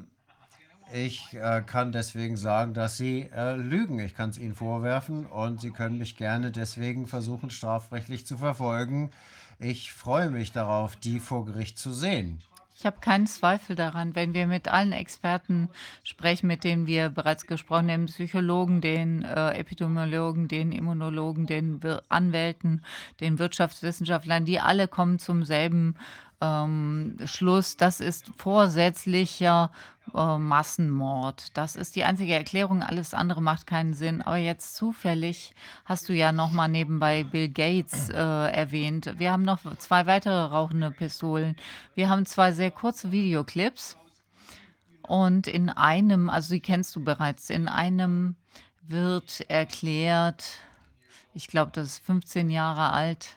ich 0.92 1.34
äh, 1.34 1.62
kann 1.66 1.92
deswegen 1.92 2.36
sagen, 2.36 2.74
dass 2.74 2.96
sie 2.96 3.28
äh, 3.34 3.56
lügen. 3.56 3.98
Ich 3.98 4.14
kann 4.14 4.30
es 4.30 4.38
ihnen 4.38 4.54
vorwerfen 4.54 5.26
und 5.26 5.60
sie 5.60 5.70
können 5.70 5.98
mich 5.98 6.16
gerne 6.16 6.50
deswegen 6.50 7.06
versuchen, 7.06 7.50
strafrechtlich 7.50 8.26
zu 8.26 8.36
verfolgen. 8.36 9.10
Ich 9.58 9.92
freue 9.92 10.30
mich 10.30 10.52
darauf, 10.52 10.96
die 10.96 11.20
vor 11.20 11.46
Gericht 11.46 11.78
zu 11.78 11.92
sehen. 11.92 12.42
Ich 12.74 12.86
habe 12.86 12.98
keinen 13.00 13.28
Zweifel 13.28 13.76
daran, 13.76 14.16
wenn 14.16 14.34
wir 14.34 14.48
mit 14.48 14.66
allen 14.66 14.90
Experten 14.90 15.68
sprechen, 16.02 16.48
mit 16.48 16.64
denen 16.64 16.88
wir 16.88 17.10
bereits 17.10 17.46
gesprochen 17.46 17.90
haben, 17.90 18.06
Psychologen, 18.06 18.80
den 18.80 19.22
äh, 19.22 19.52
Epidemiologen, 19.52 20.48
den 20.48 20.72
Immunologen, 20.72 21.46
den 21.46 21.82
Wir 21.82 22.02
Anwälten, 22.08 22.82
den 23.20 23.38
Wirtschaftswissenschaftlern, 23.38 24.44
die 24.44 24.58
alle 24.58 24.88
kommen 24.88 25.20
zum 25.20 25.44
selben 25.44 25.94
ähm, 26.42 27.16
Schluss, 27.24 27.76
das 27.76 28.00
ist 28.00 28.30
vorsätzlicher 28.36 29.70
äh, 30.14 30.38
Massenmord. 30.38 31.56
Das 31.56 31.76
ist 31.76 31.94
die 31.94 32.04
einzige 32.04 32.34
Erklärung, 32.34 32.82
alles 32.82 33.14
andere 33.14 33.40
macht 33.40 33.66
keinen 33.66 33.94
Sinn. 33.94 34.22
Aber 34.22 34.36
jetzt 34.36 34.74
zufällig 34.74 35.54
hast 35.84 36.08
du 36.08 36.12
ja 36.12 36.32
noch 36.32 36.50
mal 36.50 36.68
nebenbei 36.68 37.22
Bill 37.22 37.48
Gates 37.48 38.08
äh, 38.08 38.16
erwähnt. 38.16 39.14
Wir 39.18 39.30
haben 39.30 39.44
noch 39.44 39.60
zwei 39.78 40.06
weitere 40.06 40.42
rauchende 40.42 40.90
Pistolen. 40.90 41.56
Wir 41.94 42.08
haben 42.08 42.26
zwei 42.26 42.52
sehr 42.52 42.72
kurze 42.72 43.12
Videoclips. 43.12 43.96
Und 45.02 45.46
in 45.46 45.68
einem, 45.68 46.28
also 46.28 46.54
die 46.54 46.60
kennst 46.60 46.94
du 46.96 47.04
bereits, 47.04 47.50
in 47.50 47.68
einem 47.68 48.36
wird 48.82 49.44
erklärt, 49.48 50.44
ich 51.34 51.48
glaube, 51.48 51.70
das 51.72 51.88
ist 51.88 52.04
15 52.04 52.50
Jahre 52.50 52.92
alt, 52.92 53.36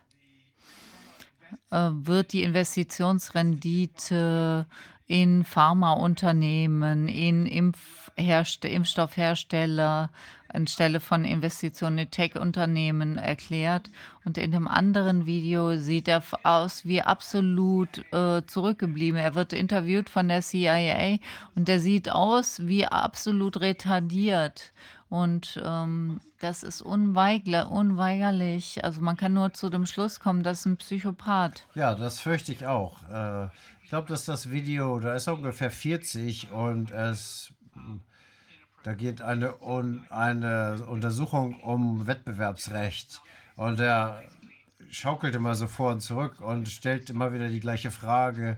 wird 1.69 2.33
die 2.33 2.43
Investitionsrendite 2.43 4.65
in 5.07 5.43
Pharmaunternehmen, 5.43 7.07
in 7.07 7.45
Impfherst 7.45 8.65
Impfstoffhersteller 8.65 10.09
anstelle 10.55 10.99
von 10.99 11.25
Investitionen 11.25 11.99
in 11.99 12.11
Tech-Unternehmen 12.11 13.17
erklärt. 13.17 13.91
Und 14.23 14.37
in 14.37 14.51
dem 14.51 14.67
anderen 14.67 15.25
Video 15.25 15.77
sieht 15.77 16.07
er 16.07 16.23
aus 16.43 16.85
wie 16.85 17.01
absolut 17.01 18.03
äh, 18.11 18.41
zurückgeblieben. 18.47 19.19
Er 19.19 19.35
wird 19.35 19.53
interviewt 19.53 20.09
von 20.09 20.27
der 20.27 20.41
CIA 20.41 21.17
und 21.55 21.67
der 21.67 21.79
sieht 21.79 22.09
aus 22.09 22.65
wie 22.65 22.85
absolut 22.85 23.59
retardiert. 23.59 24.71
Und 25.09 25.61
ähm, 25.63 26.19
das 26.39 26.63
ist 26.63 26.81
unweigerlich. 26.81 28.83
Also 28.83 29.01
man 29.01 29.17
kann 29.17 29.33
nur 29.33 29.53
zu 29.53 29.69
dem 29.69 29.85
Schluss 29.85 30.19
kommen, 30.19 30.43
das 30.43 30.61
ist 30.61 30.65
ein 30.65 30.77
Psychopath. 30.77 31.65
Ja, 31.75 31.95
das 31.95 32.19
fürchte 32.19 32.51
ich 32.51 32.65
auch. 32.65 32.97
Äh, 33.09 33.45
ich 33.83 33.89
glaube, 33.89 34.07
dass 34.07 34.25
das 34.25 34.49
Video, 34.49 34.99
da 34.99 35.13
ist 35.13 35.27
er 35.27 35.35
ungefähr 35.35 35.69
40 35.69 36.51
und 36.51 36.91
es, 36.91 37.53
da 38.83 38.95
geht 38.95 39.21
eine, 39.21 39.61
un, 39.61 40.05
eine 40.09 40.83
Untersuchung 40.87 41.59
um 41.61 42.07
Wettbewerbsrecht. 42.07 43.21
Und 43.55 43.79
er 43.79 44.23
schaukelt 44.89 45.35
immer 45.35 45.55
so 45.55 45.67
vor 45.67 45.91
und 45.91 46.01
zurück 46.01 46.41
und 46.41 46.67
stellt 46.67 47.09
immer 47.09 47.31
wieder 47.31 47.49
die 47.49 47.59
gleiche 47.59 47.91
Frage. 47.91 48.57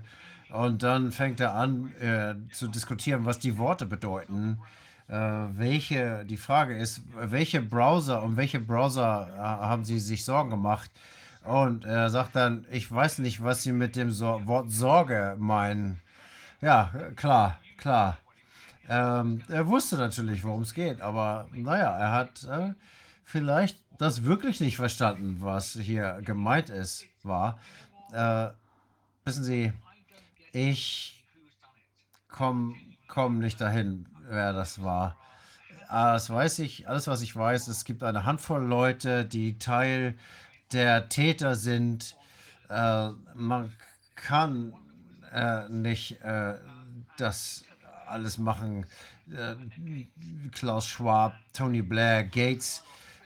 Und 0.50 0.82
dann 0.82 1.12
fängt 1.12 1.40
er 1.40 1.54
an 1.54 1.92
äh, 2.00 2.34
zu 2.52 2.68
diskutieren, 2.68 3.26
was 3.26 3.38
die 3.38 3.58
Worte 3.58 3.84
bedeuten. 3.84 4.58
Äh, 5.08 5.14
welche, 5.14 6.24
die 6.26 6.36
Frage 6.36 6.76
ist, 6.76 7.00
welche 7.14 7.62
Browser, 7.62 8.22
um 8.22 8.36
welche 8.36 8.60
Browser 8.60 9.28
äh, 9.34 9.40
haben 9.40 9.84
Sie 9.84 9.98
sich 9.98 10.24
Sorgen 10.24 10.50
gemacht? 10.50 10.90
Und 11.44 11.86
er 11.86 12.10
sagt 12.10 12.36
dann, 12.36 12.66
ich 12.70 12.92
weiß 12.92 13.18
nicht, 13.20 13.42
was 13.42 13.62
Sie 13.62 13.72
mit 13.72 13.96
dem 13.96 14.10
so 14.10 14.46
Wort 14.46 14.70
Sorge 14.70 15.34
meinen. 15.38 16.00
Ja, 16.60 16.92
klar, 17.16 17.58
klar. 17.78 18.18
Ähm, 18.88 19.42
er 19.48 19.66
wusste 19.66 19.96
natürlich, 19.96 20.44
worum 20.44 20.62
es 20.62 20.74
geht, 20.74 21.00
aber 21.00 21.48
naja, 21.52 21.96
er 21.96 22.12
hat 22.12 22.44
äh, 22.44 22.74
vielleicht 23.24 23.78
das 23.98 24.24
wirklich 24.24 24.60
nicht 24.60 24.76
verstanden, 24.76 25.38
was 25.40 25.72
hier 25.72 26.20
gemeint 26.22 26.70
ist, 26.70 27.06
war. 27.22 27.58
Äh, 28.12 28.48
wissen 29.24 29.44
Sie, 29.44 29.72
ich 30.52 31.22
komme 32.28 32.74
komm 33.08 33.38
nicht 33.38 33.60
dahin, 33.60 34.06
wer 34.28 34.52
das 34.52 34.82
war. 34.82 35.16
Ah, 35.88 36.12
das 36.12 36.28
weiß 36.28 36.58
ich, 36.60 36.88
alles 36.88 37.06
was 37.06 37.22
ich 37.22 37.34
weiß, 37.34 37.68
es 37.68 37.84
gibt 37.84 38.02
eine 38.02 38.24
Handvoll 38.24 38.62
Leute, 38.62 39.24
die 39.24 39.58
Teil 39.58 40.14
der 40.72 41.08
Täter 41.08 41.54
sind. 41.54 42.14
Äh, 42.68 43.10
man 43.34 43.72
kann 44.14 44.74
äh, 45.32 45.68
nicht 45.68 46.20
äh, 46.22 46.54
das 47.16 47.64
alles 48.06 48.38
machen. 48.38 48.86
Äh, 49.30 49.54
Klaus 50.52 50.86
Schwab, 50.86 51.34
Tony 51.52 51.82
Blair, 51.82 52.24
Gates. 52.24 52.82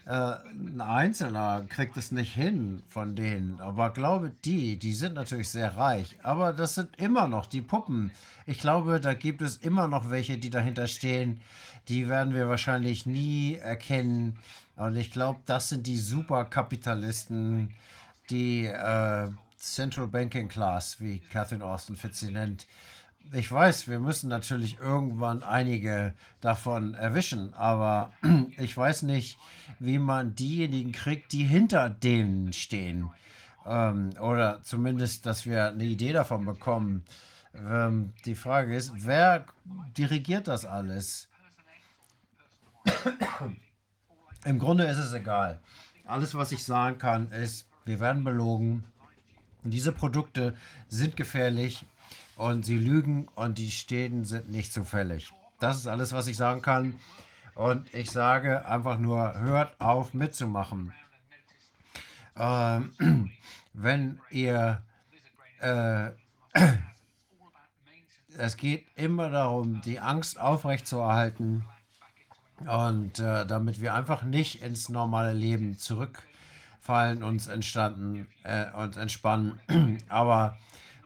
Äh, 0.06 0.10
ein 0.12 0.80
Einzelner 0.80 1.64
kriegt 1.68 1.96
es 1.96 2.12
nicht 2.12 2.34
hin 2.34 2.82
von 2.88 3.14
denen. 3.14 3.60
Aber 3.60 3.90
glaube 3.90 4.32
die, 4.44 4.78
die 4.78 4.94
sind 4.94 5.14
natürlich 5.14 5.48
sehr 5.48 5.76
reich. 5.76 6.16
Aber 6.22 6.52
das 6.52 6.74
sind 6.74 6.96
immer 6.96 7.28
noch 7.28 7.46
die 7.46 7.62
Puppen. 7.62 8.10
Ich 8.46 8.58
glaube, 8.58 9.00
da 9.00 9.14
gibt 9.14 9.42
es 9.42 9.58
immer 9.58 9.88
noch 9.88 10.10
welche, 10.10 10.38
die 10.38 10.50
dahinter 10.50 10.88
stehen. 10.88 11.40
Die 11.88 12.08
werden 12.08 12.34
wir 12.34 12.48
wahrscheinlich 12.48 13.06
nie 13.06 13.56
erkennen. 13.56 14.38
Und 14.76 14.96
ich 14.96 15.10
glaube, 15.10 15.40
das 15.46 15.68
sind 15.68 15.86
die 15.86 15.98
Superkapitalisten, 15.98 17.74
die 18.30 18.66
äh, 18.66 19.28
Central 19.56 20.08
Banking 20.08 20.48
Class, 20.48 21.00
wie 21.00 21.20
Catherine 21.20 21.64
Austin 21.64 21.96
Fitz 21.96 22.20
sie 22.20 22.32
nennt. 22.32 22.66
Ich 23.30 23.50
weiß, 23.50 23.88
wir 23.88 24.00
müssen 24.00 24.28
natürlich 24.28 24.78
irgendwann 24.78 25.42
einige 25.42 26.14
davon 26.40 26.94
erwischen, 26.94 27.54
aber 27.54 28.12
ich 28.58 28.76
weiß 28.76 29.02
nicht, 29.02 29.38
wie 29.78 29.98
man 29.98 30.34
diejenigen 30.34 30.92
kriegt, 30.92 31.32
die 31.32 31.44
hinter 31.44 31.88
denen 31.88 32.52
stehen. 32.52 33.10
Ähm, 33.66 34.10
oder 34.20 34.60
zumindest, 34.62 35.24
dass 35.26 35.46
wir 35.46 35.68
eine 35.68 35.84
Idee 35.84 36.12
davon 36.12 36.44
bekommen. 36.44 37.04
Ähm, 37.54 38.12
die 38.24 38.34
Frage 38.34 38.76
ist, 38.76 38.92
wer 38.96 39.46
dirigiert 39.96 40.48
das 40.48 40.64
alles? 40.66 41.28
Im 44.44 44.58
Grunde 44.58 44.84
ist 44.84 44.98
es 44.98 45.12
egal. 45.12 45.60
Alles, 46.04 46.34
was 46.34 46.52
ich 46.52 46.64
sagen 46.64 46.98
kann, 46.98 47.30
ist, 47.30 47.66
wir 47.84 48.00
werden 48.00 48.24
belogen. 48.24 48.84
Diese 49.64 49.92
Produkte 49.92 50.56
sind 50.88 51.16
gefährlich 51.16 51.86
und 52.36 52.64
sie 52.64 52.78
lügen 52.78 53.28
und 53.34 53.58
die 53.58 53.70
Städten 53.70 54.24
sind 54.24 54.50
nicht 54.50 54.72
zufällig. 54.72 55.30
Das 55.60 55.76
ist 55.76 55.86
alles, 55.86 56.12
was 56.12 56.26
ich 56.26 56.36
sagen 56.36 56.62
kann. 56.62 56.98
Und 57.54 57.92
ich 57.94 58.10
sage 58.10 58.66
einfach 58.66 58.98
nur, 58.98 59.38
hört 59.38 59.80
auf 59.80 60.14
mitzumachen. 60.14 60.92
Ähm, 62.36 63.30
wenn 63.72 64.20
ihr, 64.30 64.82
äh, 65.60 66.10
es 68.36 68.56
geht 68.56 68.86
immer 68.96 69.30
darum, 69.30 69.82
die 69.82 70.00
Angst 70.00 70.40
aufrechtzuerhalten 70.40 71.64
und 72.66 73.18
äh, 73.18 73.46
damit 73.46 73.80
wir 73.80 73.94
einfach 73.94 74.22
nicht 74.22 74.62
ins 74.62 74.88
normale 74.88 75.32
Leben 75.32 75.76
zurückfallen, 75.78 77.22
uns 77.22 77.48
entstanden 77.48 78.28
äh, 78.44 78.70
und 78.72 78.96
entspannen. 78.96 79.60
Aber 80.08 80.56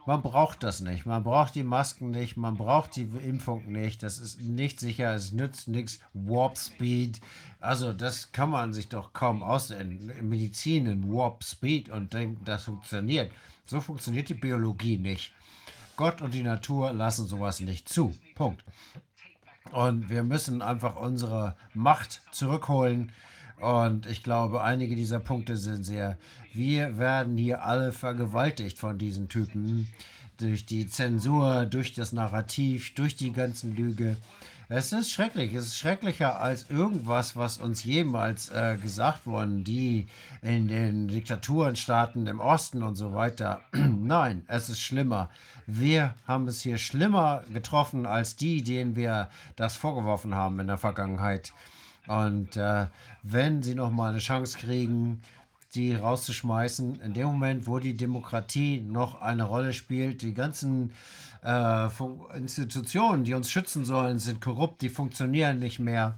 man 0.07 0.21
braucht 0.21 0.63
das 0.63 0.79
nicht. 0.79 1.05
Man 1.05 1.23
braucht 1.23 1.53
die 1.53 1.63
Masken 1.63 2.11
nicht. 2.11 2.37
Man 2.37 2.55
braucht 2.55 2.95
die 2.95 3.09
Impfung 3.23 3.69
nicht. 3.69 4.01
Das 4.01 4.19
ist 4.19 4.39
nicht 4.39 4.79
sicher. 4.79 5.13
Es 5.13 5.33
nützt 5.33 5.67
nichts. 5.67 5.99
Warp 6.13 6.57
Speed. 6.57 7.19
Also 7.59 7.91
das 7.91 8.31
kann 8.31 8.49
man 8.49 8.73
sich 8.73 8.87
doch 8.87 9.11
kaum 9.11 9.43
aus 9.43 9.69
in, 9.69 10.09
in 10.09 10.29
Medizin 10.29 10.85
in 10.85 11.13
Warp 11.13 11.43
Speed 11.43 11.89
und 11.89 12.13
denken, 12.13 12.45
das 12.45 12.63
funktioniert. 12.63 13.33
So 13.65 13.81
funktioniert 13.81 14.29
die 14.29 14.33
Biologie 14.33 14.97
nicht. 14.97 15.33
Gott 15.97 16.21
und 16.21 16.33
die 16.33 16.43
Natur 16.43 16.93
lassen 16.93 17.27
sowas 17.27 17.59
nicht 17.59 17.89
zu. 17.89 18.15
Punkt. 18.35 18.63
Und 19.73 20.09
wir 20.09 20.23
müssen 20.23 20.61
einfach 20.61 20.95
unsere 20.95 21.57
Macht 21.73 22.21
zurückholen. 22.31 23.11
Und 23.59 24.05
ich 24.05 24.23
glaube, 24.23 24.63
einige 24.63 24.95
dieser 24.95 25.19
Punkte 25.19 25.57
sind 25.57 25.83
sehr, 25.83 26.17
wir 26.57 26.97
werden 26.97 27.37
hier 27.37 27.63
alle 27.63 27.93
vergewaltigt 27.93 28.79
von 28.79 28.97
diesen 28.97 29.29
Typen. 29.29 29.87
Durch 30.39 30.65
die 30.65 30.89
Zensur, 30.89 31.65
durch 31.65 31.93
das 31.93 32.13
Narrativ, 32.13 32.95
durch 32.95 33.15
die 33.15 33.31
ganzen 33.31 33.75
Lüge. 33.75 34.17
Es 34.67 34.91
ist 34.91 35.11
schrecklich. 35.11 35.53
Es 35.53 35.67
ist 35.67 35.77
schrecklicher 35.77 36.41
als 36.41 36.69
irgendwas, 36.69 37.35
was 37.35 37.59
uns 37.59 37.83
jemals 37.83 38.49
äh, 38.49 38.77
gesagt 38.81 39.25
worden, 39.27 39.63
die 39.63 40.07
in 40.41 40.67
den 40.67 41.07
Diktaturenstaaten 41.07 42.25
im 42.25 42.39
Osten 42.39 42.81
und 42.83 42.95
so 42.95 43.13
weiter. 43.13 43.61
Nein, 43.71 44.43
es 44.47 44.67
ist 44.69 44.81
schlimmer. 44.81 45.29
Wir 45.67 46.15
haben 46.27 46.47
es 46.47 46.61
hier 46.61 46.79
schlimmer 46.79 47.43
getroffen 47.53 48.05
als 48.05 48.35
die, 48.35 48.63
denen 48.63 48.95
wir 48.95 49.29
das 49.55 49.75
vorgeworfen 49.75 50.33
haben 50.33 50.59
in 50.59 50.67
der 50.67 50.77
Vergangenheit. 50.77 51.53
Und 52.07 52.57
äh, 52.57 52.87
wenn 53.21 53.61
sie 53.61 53.75
noch 53.75 53.91
mal 53.91 54.09
eine 54.09 54.19
Chance 54.19 54.57
kriegen, 54.57 55.21
die 55.77 55.95
rauszuschmeißen, 55.95 57.01
in 57.01 57.13
dem 57.13 57.27
Moment, 57.27 57.67
wo 57.67 57.79
die 57.79 57.95
Demokratie 57.95 58.81
noch 58.81 59.21
eine 59.21 59.43
Rolle 59.43 59.73
spielt, 59.73 60.21
die 60.21 60.33
ganzen 60.33 60.91
äh, 61.43 61.87
Institutionen, 62.35 63.23
die 63.23 63.33
uns 63.33 63.51
schützen 63.51 63.85
sollen, 63.85 64.19
sind 64.19 64.41
korrupt, 64.41 64.81
die 64.81 64.89
funktionieren 64.89 65.59
nicht 65.59 65.79
mehr. 65.79 66.15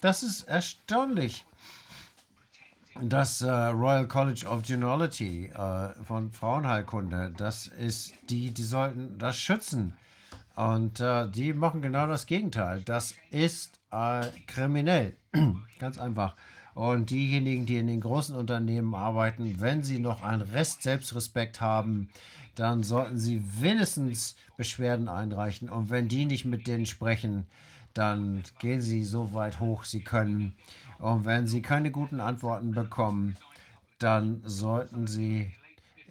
Das 0.00 0.22
ist 0.22 0.42
erstaunlich 0.48 1.44
das 3.00 3.42
äh, 3.42 3.50
Royal 3.50 4.06
College 4.08 4.46
of 4.46 4.62
Genealogy 4.62 5.46
äh, 5.46 5.90
von 6.04 6.32
Frauenheilkunde, 6.32 7.32
das 7.36 7.68
ist 7.68 8.12
die, 8.28 8.50
die 8.50 8.62
sollten 8.62 9.18
das 9.18 9.38
schützen. 9.38 9.94
Und 10.56 10.98
äh, 10.98 11.28
die 11.28 11.52
machen 11.52 11.82
genau 11.82 12.08
das 12.08 12.26
Gegenteil. 12.26 12.82
Das 12.84 13.14
ist 13.30 13.78
äh, 13.92 14.26
kriminell. 14.48 15.16
Ganz 15.78 15.98
einfach. 15.98 16.34
Und 16.78 17.10
diejenigen, 17.10 17.66
die 17.66 17.78
in 17.78 17.88
den 17.88 18.00
großen 18.00 18.36
Unternehmen 18.36 18.94
arbeiten, 18.94 19.56
wenn 19.58 19.82
sie 19.82 19.98
noch 19.98 20.22
einen 20.22 20.42
Rest 20.42 20.84
Selbstrespekt 20.84 21.60
haben, 21.60 22.08
dann 22.54 22.84
sollten 22.84 23.18
sie 23.18 23.42
wenigstens 23.60 24.36
Beschwerden 24.56 25.08
einreichen. 25.08 25.70
Und 25.70 25.90
wenn 25.90 26.06
die 26.06 26.24
nicht 26.24 26.44
mit 26.44 26.68
denen 26.68 26.86
sprechen, 26.86 27.48
dann 27.94 28.44
gehen 28.60 28.80
sie 28.80 29.02
so 29.02 29.34
weit 29.34 29.58
hoch 29.58 29.82
sie 29.82 30.02
können. 30.02 30.54
Und 31.00 31.24
wenn 31.24 31.48
sie 31.48 31.62
keine 31.62 31.90
guten 31.90 32.20
Antworten 32.20 32.70
bekommen, 32.70 33.36
dann 33.98 34.40
sollten 34.44 35.08
sie 35.08 35.50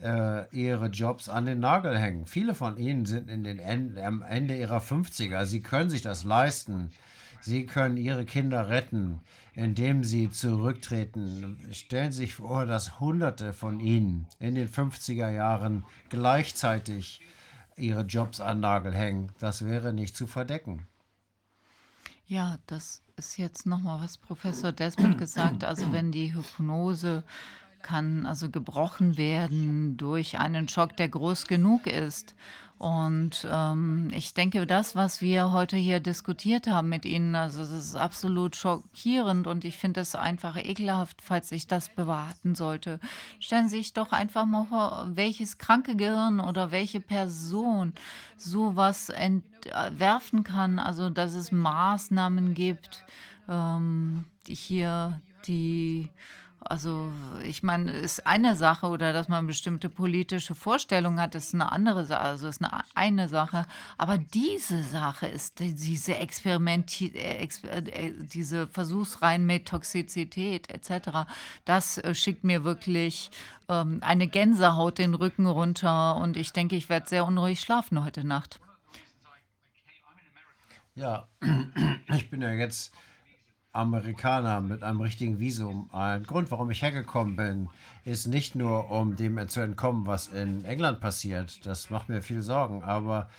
äh, 0.04 0.50
ihre 0.54 0.88
Jobs 0.88 1.30
an 1.30 1.46
den 1.46 1.62
Nagel 1.62 1.98
hängen. 1.98 2.26
Viele 2.26 2.54
von 2.54 2.76
ihnen 2.76 3.06
sind 3.06 3.30
in 3.30 3.46
den 3.46 3.60
End, 3.60 3.98
am 4.00 4.22
Ende 4.22 4.58
ihrer 4.58 4.82
50er. 4.82 5.46
Sie 5.46 5.62
können 5.62 5.90
sich 5.90 6.02
das 6.02 6.26
leisten. 6.26 6.92
Sie 7.40 7.66
können 7.66 7.96
ihre 7.96 8.26
Kinder 8.26 8.68
retten, 8.68 9.22
indem 9.58 10.04
sie 10.04 10.30
zurücktreten. 10.30 11.58
Stellen 11.72 12.12
Sie 12.12 12.20
sich 12.20 12.36
vor, 12.36 12.68
dass 12.68 13.00
Hunderte 13.00 13.54
von 13.54 13.80
ihnen 13.80 14.28
in 14.40 14.54
den 14.54 14.70
50er 14.70 15.32
Jahren 15.32 15.84
gleichzeitig 16.10 17.22
ihre 17.76 18.02
Jobs 18.02 18.40
an 18.40 18.60
Nagel 18.60 18.94
hängen. 18.94 19.32
Das 19.40 19.66
wäre 19.66 19.94
nicht 19.94 20.16
zu 20.16 20.28
verdecken. 20.28 20.88
Ja, 22.28 22.60
das 22.68 23.02
ist 23.16 23.38
jetzt 23.38 23.66
nochmal, 23.66 24.00
was 24.00 24.20
Professor 24.20 24.72
Desmond 24.72 25.18
gesagt. 25.20 25.64
Also 25.64 25.92
wenn 25.92 26.12
die 26.12 26.36
Hypnose 26.36 27.24
kann 27.82 28.28
also 28.28 28.52
gebrochen 28.52 29.18
werden 29.18 29.98
durch 29.98 30.38
einen 30.38 30.68
Schock, 30.68 30.98
der 30.98 31.10
groß 31.10 31.48
genug 31.48 31.88
ist. 31.88 32.36
Und 32.78 33.48
ähm, 33.52 34.12
ich 34.14 34.36
denke, 34.36 34.68
das, 34.68 34.96
was 34.96 35.20
wir 35.20 35.52
heute 35.52 35.78
hier 35.78 36.00
diskutiert 36.00 36.68
haben 36.68 36.90
mit 36.90 37.06
Ihnen, 37.06 37.34
also 37.36 37.60
das 37.60 37.72
ist 37.72 37.96
absolut 37.96 38.56
schockierend 38.56 39.48
und 39.48 39.66
ich 39.66 39.78
finde 39.78 40.02
es 40.02 40.14
einfach 40.14 40.58
ekelhaft, 40.58 41.22
falls 41.24 41.50
sich 41.50 41.66
das 41.66 41.90
bewahrten 41.90 42.54
sollte. 42.54 43.00
Stellen 43.40 43.68
Sie 43.68 43.78
sich 43.78 43.94
doch 43.94 44.12
einfach 44.12 44.46
mal 44.46 44.66
vor, 44.66 45.08
welches 45.16 45.58
kranke 45.58 45.96
Gehirn 45.96 46.40
oder 46.40 46.72
welche 46.72 47.00
Person 47.00 47.94
sowas 48.38 49.10
entwerfen 49.10 50.44
kann, 50.44 50.78
also 50.78 51.10
dass 51.10 51.34
es 51.34 51.52
Maßnahmen 51.52 52.54
gibt, 52.54 53.04
ähm, 53.50 54.26
hier 54.48 55.20
die 55.48 56.10
also, 56.70 57.12
ich 57.44 57.64
meine, 57.64 57.92
ist 57.92 58.28
eine 58.28 58.56
Sache 58.56 58.88
oder 58.88 59.14
dass 59.14 59.28
man 59.28 59.48
bestimmte 59.48 59.90
politische 59.90 60.56
Vorstellungen 60.56 61.20
hat, 61.20 61.36
ist 61.36 61.54
eine 61.54 61.72
andere 61.72 62.06
Sache, 62.06 62.22
also 62.22 62.48
ist 62.48 62.64
eine 62.64 62.84
eine 62.96 63.30
Sache. 63.30 63.66
Aber 63.98 64.18
diese 64.18 64.84
Sache 64.84 65.28
ist 65.28 65.60
die 65.60 65.74
diese 65.74 66.18
Experimenti 66.18 67.08
äh, 67.08 67.38
ex 67.44 67.64
äh, 67.64 67.80
äh, 67.80 68.14
diese 68.18 68.68
Versuchsreihen 68.68 69.46
mit 69.46 69.68
Toxizität 69.68 70.70
et 70.70 70.84
cetera, 70.86 71.28
das, 71.66 71.98
äh, 71.98 72.14
schickt 72.14 72.44
mir 72.44 72.64
wirklich, 72.64 73.32
ähm, 73.70 74.00
eine 74.02 74.28
Gänsehaut 74.28 74.98
den 74.98 75.14
Rücken 75.14 75.46
runter 75.48 76.16
und 76.18 76.38
ich 76.38 76.54
denke, 76.54 76.76
ich 76.76 76.90
werde 76.90 77.10
sehr 77.10 77.26
unruhig 77.26 77.60
schlafen 77.60 78.04
heute 78.04 78.24
Nacht. 78.24 78.60
Ja, 80.96 81.28
ich 82.16 82.30
bin 82.30 82.42
ja 82.42 82.52
jetzt 82.52 82.92
Amerikaner 83.78 84.60
mit 84.60 84.84
einem 84.84 85.02
richtigen 85.02 85.40
Visum. 85.40 85.90
Ein 85.94 86.24
Grund, 86.24 86.50
warum 86.52 86.72
ich 86.72 86.82
hergekommen 86.82 87.36
bin, 87.36 87.70
ist 88.06 88.28
nicht 88.28 88.56
nur, 88.56 88.90
um 88.90 89.16
dem 89.16 89.48
zu 89.48 89.60
entkommen, 89.62 90.08
was 90.08 90.28
in 90.28 90.66
England 90.66 91.00
passiert. 91.00 91.66
Das 91.66 91.90
macht 91.90 92.10
mir 92.10 92.22
viel 92.22 92.42
Sorgen. 92.42 92.84
Aber 92.84 93.30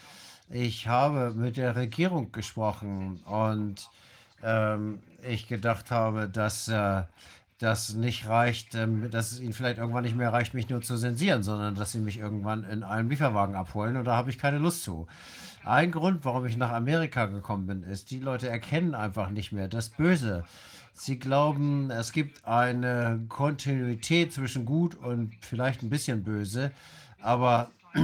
ich 0.51 0.87
habe 0.87 1.33
mit 1.35 1.57
der 1.57 1.75
Regierung 1.77 2.33
gesprochen 2.33 3.21
und 3.25 3.91
ähm, 4.43 5.01
ich 5.23 5.49
gedacht 5.49 5.91
habe, 5.91 6.29
dass 6.29 6.69
äh, 6.69 7.03
das 7.59 7.95
nicht 7.95 8.29
reicht, 8.29 8.75
ähm, 8.75 9.11
dass 9.11 9.33
es 9.33 9.41
ihnen 9.41 9.53
vielleicht 9.53 9.79
irgendwann 9.79 10.05
nicht 10.05 10.17
mehr 10.17 10.33
reicht, 10.33 10.55
mich 10.55 10.69
nur 10.69 10.81
zu 10.81 10.97
zensieren, 10.97 11.43
sondern 11.43 11.75
dass 11.75 11.93
sie 11.93 11.99
mich 11.99 12.19
irgendwann 12.19 12.65
in 12.65 12.85
einem 12.85 13.11
Lieferwagen 13.11 13.57
abholen 13.57 13.97
und 13.97 14.05
da 14.05 14.17
habe 14.17 14.31
ich 14.31 14.39
keine 14.39 14.59
Lust 14.59 14.85
zu. 14.85 15.09
Ein 15.65 15.91
Grund, 15.91 16.25
warum 16.25 16.47
ich 16.47 16.57
nach 16.57 16.73
Amerika 16.73 17.27
gekommen 17.27 17.67
bin, 17.67 17.83
ist, 17.83 18.11
die 18.11 18.21
Leute 18.21 18.49
erkennen 18.49 18.95
einfach 18.95 19.31
nicht 19.31 19.53
mehr 19.53 19.69
das 19.69 19.91
Böse. 19.91 20.45
Sie 20.95 21.19
glauben, 21.19 21.91
es 21.91 22.13
gibt 22.13 22.45
eine 22.45 23.25
Kontinuität 23.29 24.33
zwischen 24.33 24.65
gut 24.65 24.95
und 24.97 25.33
vielleicht 25.41 25.83
ein 25.83 25.91
bisschen 25.91 26.25
böse, 26.25 26.73
aber 27.21 27.71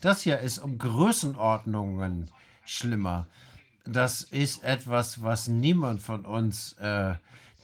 das 0.00 0.22
hier 0.22 0.40
ist 0.40 0.58
um 0.58 0.78
Größenordnungen 0.78 2.30
schlimmer. 2.64 3.26
Das 3.84 4.22
ist 4.22 4.64
etwas, 4.64 5.22
was 5.22 5.48
niemand 5.48 6.02
von 6.02 6.24
uns, 6.24 6.72
äh, 6.74 7.14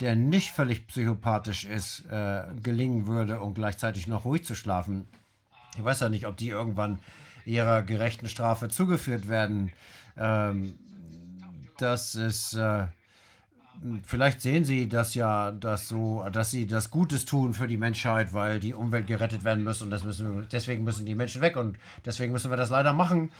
der 0.00 0.16
nicht 0.16 0.52
völlig 0.52 0.86
psychopathisch 0.86 1.64
ist, 1.64 2.04
äh, 2.10 2.44
gelingen 2.62 3.06
würde, 3.06 3.40
um 3.40 3.54
gleichzeitig 3.54 4.06
noch 4.06 4.24
ruhig 4.24 4.44
zu 4.44 4.54
schlafen. 4.54 5.06
Ich 5.76 5.84
weiß 5.84 6.00
ja 6.00 6.08
nicht, 6.08 6.26
ob 6.26 6.36
die 6.36 6.48
irgendwann 6.48 7.00
ihrer 7.46 7.82
gerechten 7.82 8.28
Strafe 8.28 8.68
zugeführt 8.68 9.28
werden. 9.28 9.72
Ähm, 10.18 10.78
das 11.78 12.14
ist, 12.14 12.54
äh, 12.54 12.86
vielleicht 14.04 14.40
sehen 14.40 14.64
Sie 14.64 14.88
das 14.88 15.14
ja, 15.14 15.52
dass 15.52 15.88
so, 15.88 16.26
dass 16.32 16.50
Sie 16.50 16.66
das 16.66 16.90
Gutes 16.90 17.24
tun 17.24 17.54
für 17.54 17.68
die 17.68 17.76
Menschheit, 17.76 18.32
weil 18.32 18.60
die 18.60 18.74
Umwelt 18.74 19.06
gerettet 19.06 19.44
werden 19.44 19.64
muss 19.64 19.80
und 19.80 19.90
das 19.90 20.04
müssen, 20.04 20.46
deswegen 20.50 20.84
müssen 20.84 21.06
die 21.06 21.14
Menschen 21.14 21.40
weg 21.40 21.56
und 21.56 21.78
deswegen 22.04 22.32
müssen 22.32 22.50
wir 22.50 22.56
das 22.56 22.70
leider 22.70 22.92
machen. 22.92 23.30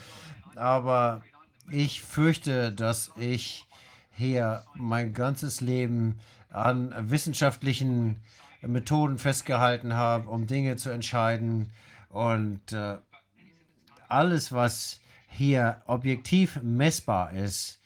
Aber 0.55 1.22
ich 1.71 2.03
fürchte, 2.03 2.72
dass 2.72 3.10
ich 3.17 3.67
hier 4.12 4.65
mein 4.74 5.12
ganzes 5.12 5.60
Leben 5.60 6.19
an 6.51 6.94
wissenschaftlichen 7.10 8.17
Methoden 8.62 9.19
festgehalten 9.19 9.94
habe, 9.94 10.28
um 10.28 10.47
Dinge 10.47 10.76
zu 10.76 10.90
entscheiden. 10.90 11.71
Und 12.08 12.72
äh, 12.72 12.97
alles, 14.08 14.53
was 14.53 15.01
hier 15.28 15.83
objektiv 15.87 16.60
messbar 16.62 17.33
ist, 17.33 17.81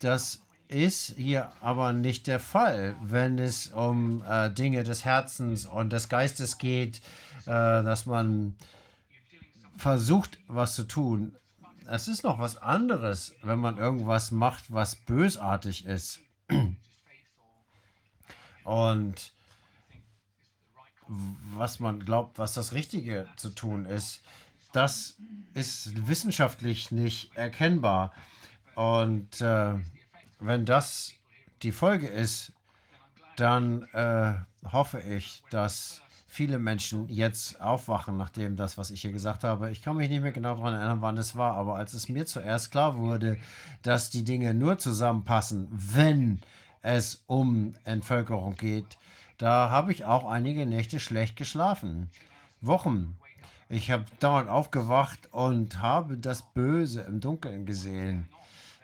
das 0.00 0.40
ist 0.68 1.14
hier 1.16 1.50
aber 1.60 1.92
nicht 1.92 2.26
der 2.26 2.40
Fall, 2.40 2.94
wenn 3.02 3.38
es 3.38 3.68
um 3.68 4.22
äh, 4.22 4.50
Dinge 4.50 4.84
des 4.84 5.04
Herzens 5.04 5.66
und 5.66 5.90
des 5.90 6.08
Geistes 6.08 6.58
geht, 6.58 6.98
äh, 7.46 7.50
dass 7.50 8.06
man 8.06 8.56
versucht, 9.76 10.38
was 10.46 10.74
zu 10.74 10.84
tun. 10.84 11.36
Es 11.86 12.06
ist 12.06 12.22
noch 12.22 12.38
was 12.38 12.56
anderes, 12.56 13.34
wenn 13.42 13.58
man 13.58 13.78
irgendwas 13.78 14.30
macht, 14.30 14.72
was 14.72 14.94
bösartig 14.94 15.86
ist. 15.86 16.20
Und 18.62 19.32
was 21.08 21.80
man 21.80 22.04
glaubt, 22.04 22.38
was 22.38 22.54
das 22.54 22.72
Richtige 22.72 23.26
zu 23.36 23.50
tun 23.50 23.86
ist 23.86 24.20
das 24.72 25.16
ist 25.54 26.08
wissenschaftlich 26.08 26.90
nicht 26.90 27.34
erkennbar. 27.36 28.12
Und 28.74 29.40
äh, 29.40 29.74
wenn 30.38 30.64
das 30.64 31.12
die 31.62 31.72
Folge 31.72 32.06
ist, 32.06 32.52
dann 33.36 33.82
äh, 33.92 34.34
hoffe 34.70 35.00
ich, 35.00 35.42
dass 35.50 36.02
viele 36.30 36.58
Menschen 36.58 37.08
jetzt 37.08 37.60
aufwachen, 37.60 38.16
nachdem 38.16 38.56
das, 38.56 38.78
was 38.78 38.90
ich 38.90 39.02
hier 39.02 39.12
gesagt 39.12 39.42
habe. 39.42 39.70
Ich 39.70 39.82
kann 39.82 39.96
mich 39.96 40.08
nicht 40.08 40.22
mehr 40.22 40.32
genau 40.32 40.54
daran 40.54 40.74
erinnern, 40.74 41.02
wann 41.02 41.18
es 41.18 41.36
war, 41.36 41.54
aber 41.54 41.74
als 41.74 41.92
es 41.92 42.08
mir 42.08 42.24
zuerst 42.24 42.70
klar 42.70 42.96
wurde, 42.96 43.36
dass 43.82 44.10
die 44.10 44.22
Dinge 44.22 44.54
nur 44.54 44.78
zusammenpassen, 44.78 45.66
wenn 45.70 46.40
es 46.82 47.24
um 47.26 47.74
Entvölkerung 47.84 48.54
geht, 48.54 48.96
da 49.38 49.70
habe 49.70 49.92
ich 49.92 50.04
auch 50.04 50.30
einige 50.30 50.66
Nächte 50.66 51.00
schlecht 51.00 51.34
geschlafen. 51.34 52.10
Wochen. 52.60 53.16
Ich 53.72 53.88
habe 53.92 54.04
dauernd 54.18 54.48
aufgewacht 54.48 55.28
und 55.30 55.80
habe 55.80 56.16
das 56.16 56.42
Böse 56.42 57.02
im 57.02 57.20
Dunkeln 57.20 57.66
gesehen. 57.66 58.28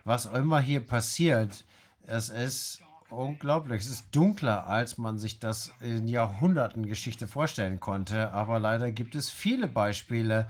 Was 0.04 0.26
immer 0.26 0.60
hier 0.60 0.78
passiert, 0.78 1.64
es 2.06 2.28
ist 2.28 2.80
unglaublich. 3.10 3.82
Es 3.82 3.88
ist 3.88 4.14
dunkler, 4.14 4.68
als 4.68 4.96
man 4.96 5.18
sich 5.18 5.40
das 5.40 5.72
in 5.80 6.06
Jahrhunderten 6.06 6.86
Geschichte 6.86 7.26
vorstellen 7.26 7.80
konnte. 7.80 8.32
Aber 8.32 8.60
leider 8.60 8.92
gibt 8.92 9.16
es 9.16 9.28
viele 9.28 9.66
Beispiele 9.66 10.48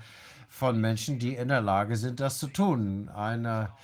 von 0.49 0.79
Menschen, 0.79 1.17
die 1.17 1.33
in 1.33 1.47
der 1.47 1.61
Lage 1.61 1.97
sind, 1.97 2.19
das 2.19 2.37
zu 2.37 2.45
tun. 2.45 3.09
Einer 3.09 3.75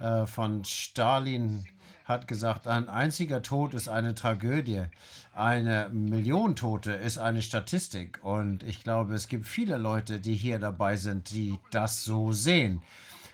äh, 0.00 0.26
von 0.26 0.66
Stalin 0.66 1.64
hat 2.04 2.28
gesagt, 2.28 2.66
ein 2.66 2.88
einziger 2.88 3.42
Tod 3.42 3.74
ist 3.74 3.88
eine 3.88 4.14
Tragödie. 4.14 4.84
Eine 5.32 5.88
Million 5.90 6.54
Tote 6.54 6.92
ist 6.92 7.18
eine 7.18 7.40
Statistik. 7.42 8.20
Und 8.22 8.62
ich 8.62 8.84
glaube, 8.84 9.14
es 9.14 9.28
gibt 9.28 9.46
viele 9.46 9.78
Leute, 9.78 10.20
die 10.20 10.34
hier 10.34 10.58
dabei 10.58 10.96
sind, 10.96 11.30
die 11.30 11.58
das 11.70 12.04
so 12.04 12.32
sehen. 12.32 12.82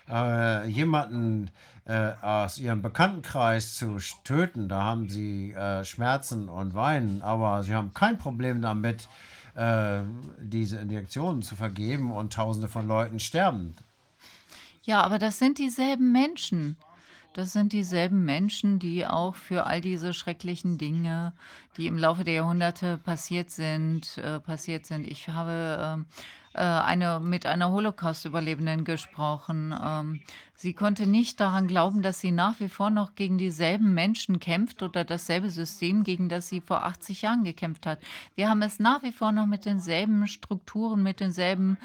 Äh, 0.09 0.67
jemanden 0.67 1.51
äh, 1.85 2.13
aus 2.21 2.57
ihrem 2.57 2.81
Bekanntenkreis 2.81 3.75
zu 3.75 3.97
töten, 4.23 4.69
da 4.69 4.83
haben 4.83 5.09
sie 5.09 5.51
äh, 5.51 5.83
Schmerzen 5.83 6.47
und 6.47 6.73
Weinen, 6.73 7.21
aber 7.21 7.63
sie 7.63 7.75
haben 7.75 7.93
kein 7.93 8.17
Problem 8.17 8.61
damit, 8.61 9.09
äh, 9.55 10.01
diese 10.39 10.77
Injektionen 10.77 11.41
zu 11.41 11.55
vergeben 11.55 12.11
und 12.11 12.33
Tausende 12.33 12.69
von 12.69 12.87
Leuten 12.87 13.19
sterben. 13.19 13.75
Ja, 14.83 15.01
aber 15.01 15.19
das 15.19 15.39
sind 15.39 15.57
dieselben 15.57 16.11
Menschen. 16.11 16.77
Das 17.33 17.53
sind 17.53 17.71
dieselben 17.71 18.25
Menschen, 18.25 18.77
die 18.77 19.05
auch 19.05 19.35
für 19.35 19.65
all 19.65 19.79
diese 19.79 20.13
schrecklichen 20.13 20.77
Dinge, 20.77 21.31
die 21.77 21.87
im 21.87 21.97
Laufe 21.97 22.25
der 22.25 22.33
Jahrhunderte 22.33 22.97
passiert 22.97 23.51
sind, 23.51 24.17
äh, 24.17 24.39
passiert 24.41 24.85
sind. 24.85 25.07
Ich 25.07 25.29
habe 25.29 25.79
ähm, 25.81 26.05
äh, 26.53 26.59
eine, 26.59 27.19
mit 27.19 27.45
einer 27.45 27.71
Holocaust-Überlebenden 27.71 28.83
gesprochen. 28.83 29.73
Ähm, 29.83 30.21
sie 30.53 30.73
konnte 30.73 31.07
nicht 31.07 31.39
daran 31.39 31.67
glauben, 31.67 32.01
dass 32.01 32.19
sie 32.19 32.31
nach 32.31 32.59
wie 32.59 32.67
vor 32.67 32.89
noch 32.89 33.15
gegen 33.15 33.37
dieselben 33.37 33.93
Menschen 33.93 34.39
kämpft 34.39 34.83
oder 34.83 35.05
dasselbe 35.05 35.49
System, 35.49 36.03
gegen 36.03 36.27
das 36.27 36.49
sie 36.49 36.59
vor 36.59 36.83
80 36.83 37.21
Jahren 37.21 37.43
gekämpft 37.43 37.85
hat. 37.85 37.99
Wir 38.35 38.49
haben 38.49 38.61
es 38.61 38.79
nach 38.79 39.01
wie 39.03 39.13
vor 39.13 39.31
noch 39.31 39.45
mit 39.45 39.65
denselben 39.65 40.27
Strukturen, 40.27 41.03
mit 41.03 41.19
denselben 41.19 41.77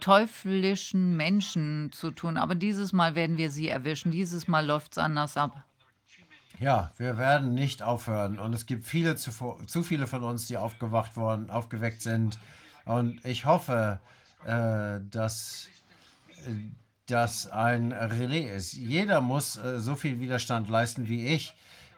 teuflischen 0.00 1.16
Menschen 1.16 1.90
zu 1.92 2.10
tun. 2.10 2.36
Aber 2.36 2.54
dieses 2.54 2.92
Mal 2.92 3.14
werden 3.14 3.38
wir 3.38 3.50
sie 3.50 3.68
erwischen. 3.68 4.10
Dieses 4.10 4.46
Mal 4.46 4.66
läuft 4.66 4.92
es 4.92 4.98
anders 4.98 5.36
ab. 5.36 5.64
Ja, 6.58 6.92
wir 6.96 7.18
werden 7.18 7.54
nicht 7.54 7.82
aufhören. 7.82 8.38
Und 8.38 8.54
es 8.54 8.66
gibt 8.66 8.84
viele 8.84 9.16
zu, 9.16 9.30
zu 9.66 9.82
viele 9.82 10.06
von 10.06 10.22
uns, 10.22 10.46
die 10.46 10.56
aufgewacht 10.56 11.16
worden, 11.16 11.50
aufgeweckt 11.50 12.02
sind. 12.02 12.38
Und 12.86 13.22
ich 13.24 13.44
hoffe, 13.44 14.00
äh, 14.46 15.00
dass 15.10 15.68
äh, 16.46 16.52
das 17.06 17.50
ein 17.50 17.92
Relais 17.92 18.56
ist. 18.56 18.72
Jeder 18.72 19.20
muss 19.20 19.56
äh, 19.56 19.80
so 19.80 19.94
viel 19.94 20.20
Widerstand 20.20 20.68
leisten 20.68 21.08
wie 21.08 21.26
ich. 21.26 21.54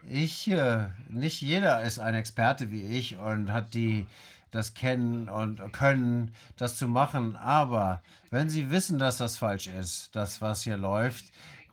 Ich, 0.09 0.51
äh, 0.51 0.89
nicht 1.09 1.41
jeder 1.41 1.83
ist 1.83 1.99
ein 1.99 2.15
Experte 2.15 2.71
wie 2.71 2.83
ich 2.83 3.17
und 3.19 3.53
hat 3.53 3.75
die 3.75 4.07
das 4.51 4.73
Kennen 4.73 5.29
und 5.29 5.73
Können, 5.73 6.33
das 6.57 6.77
zu 6.77 6.89
machen. 6.89 7.37
Aber 7.37 8.03
wenn 8.31 8.49
Sie 8.49 8.71
wissen, 8.71 8.99
dass 8.99 9.19
das 9.19 9.37
falsch 9.37 9.67
ist, 9.67 10.17
das, 10.17 10.41
was 10.41 10.63
hier 10.63 10.79
läuft, 10.79 11.27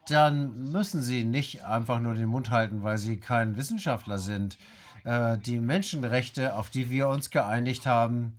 dann 0.09 0.71
müssen 0.71 1.01
Sie 1.01 1.23
nicht 1.23 1.63
einfach 1.63 1.99
nur 1.99 2.15
den 2.15 2.27
Mund 2.27 2.51
halten, 2.51 2.83
weil 2.83 2.97
Sie 2.97 3.17
kein 3.17 3.55
Wissenschaftler 3.55 4.17
sind. 4.17 4.57
Äh, 5.05 5.37
die 5.37 5.59
Menschenrechte, 5.59 6.55
auf 6.55 6.69
die 6.69 6.89
wir 6.89 7.07
uns 7.07 7.29
geeinigt 7.29 7.85
haben, 7.85 8.37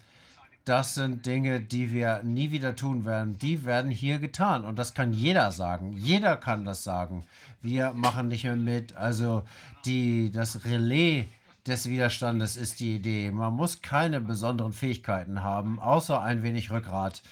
das 0.66 0.96
sind 0.96 1.26
Dinge, 1.26 1.60
die 1.60 1.92
wir 1.92 2.22
nie 2.24 2.50
wieder 2.50 2.74
tun 2.74 3.04
werden. 3.04 3.38
Die 3.38 3.64
werden 3.64 3.90
hier 3.90 4.18
getan. 4.18 4.64
Und 4.64 4.78
das 4.80 4.94
kann 4.94 5.12
jeder 5.12 5.52
sagen. 5.52 5.92
Jeder 5.96 6.36
kann 6.36 6.64
das 6.64 6.82
sagen. 6.82 7.24
Wir 7.62 7.92
machen 7.92 8.26
nicht 8.28 8.42
mehr 8.42 8.56
mit. 8.56 8.96
Also 8.96 9.44
die, 9.84 10.32
das 10.32 10.64
Relais 10.64 11.28
des 11.66 11.88
Widerstandes 11.88 12.56
ist 12.56 12.80
die 12.80 12.96
Idee. 12.96 13.30
Man 13.30 13.54
muss 13.54 13.80
keine 13.80 14.20
besonderen 14.20 14.72
Fähigkeiten 14.72 15.44
haben, 15.44 15.78
außer 15.78 16.20
ein 16.20 16.42
wenig 16.42 16.72
Rückgrat. 16.72 17.22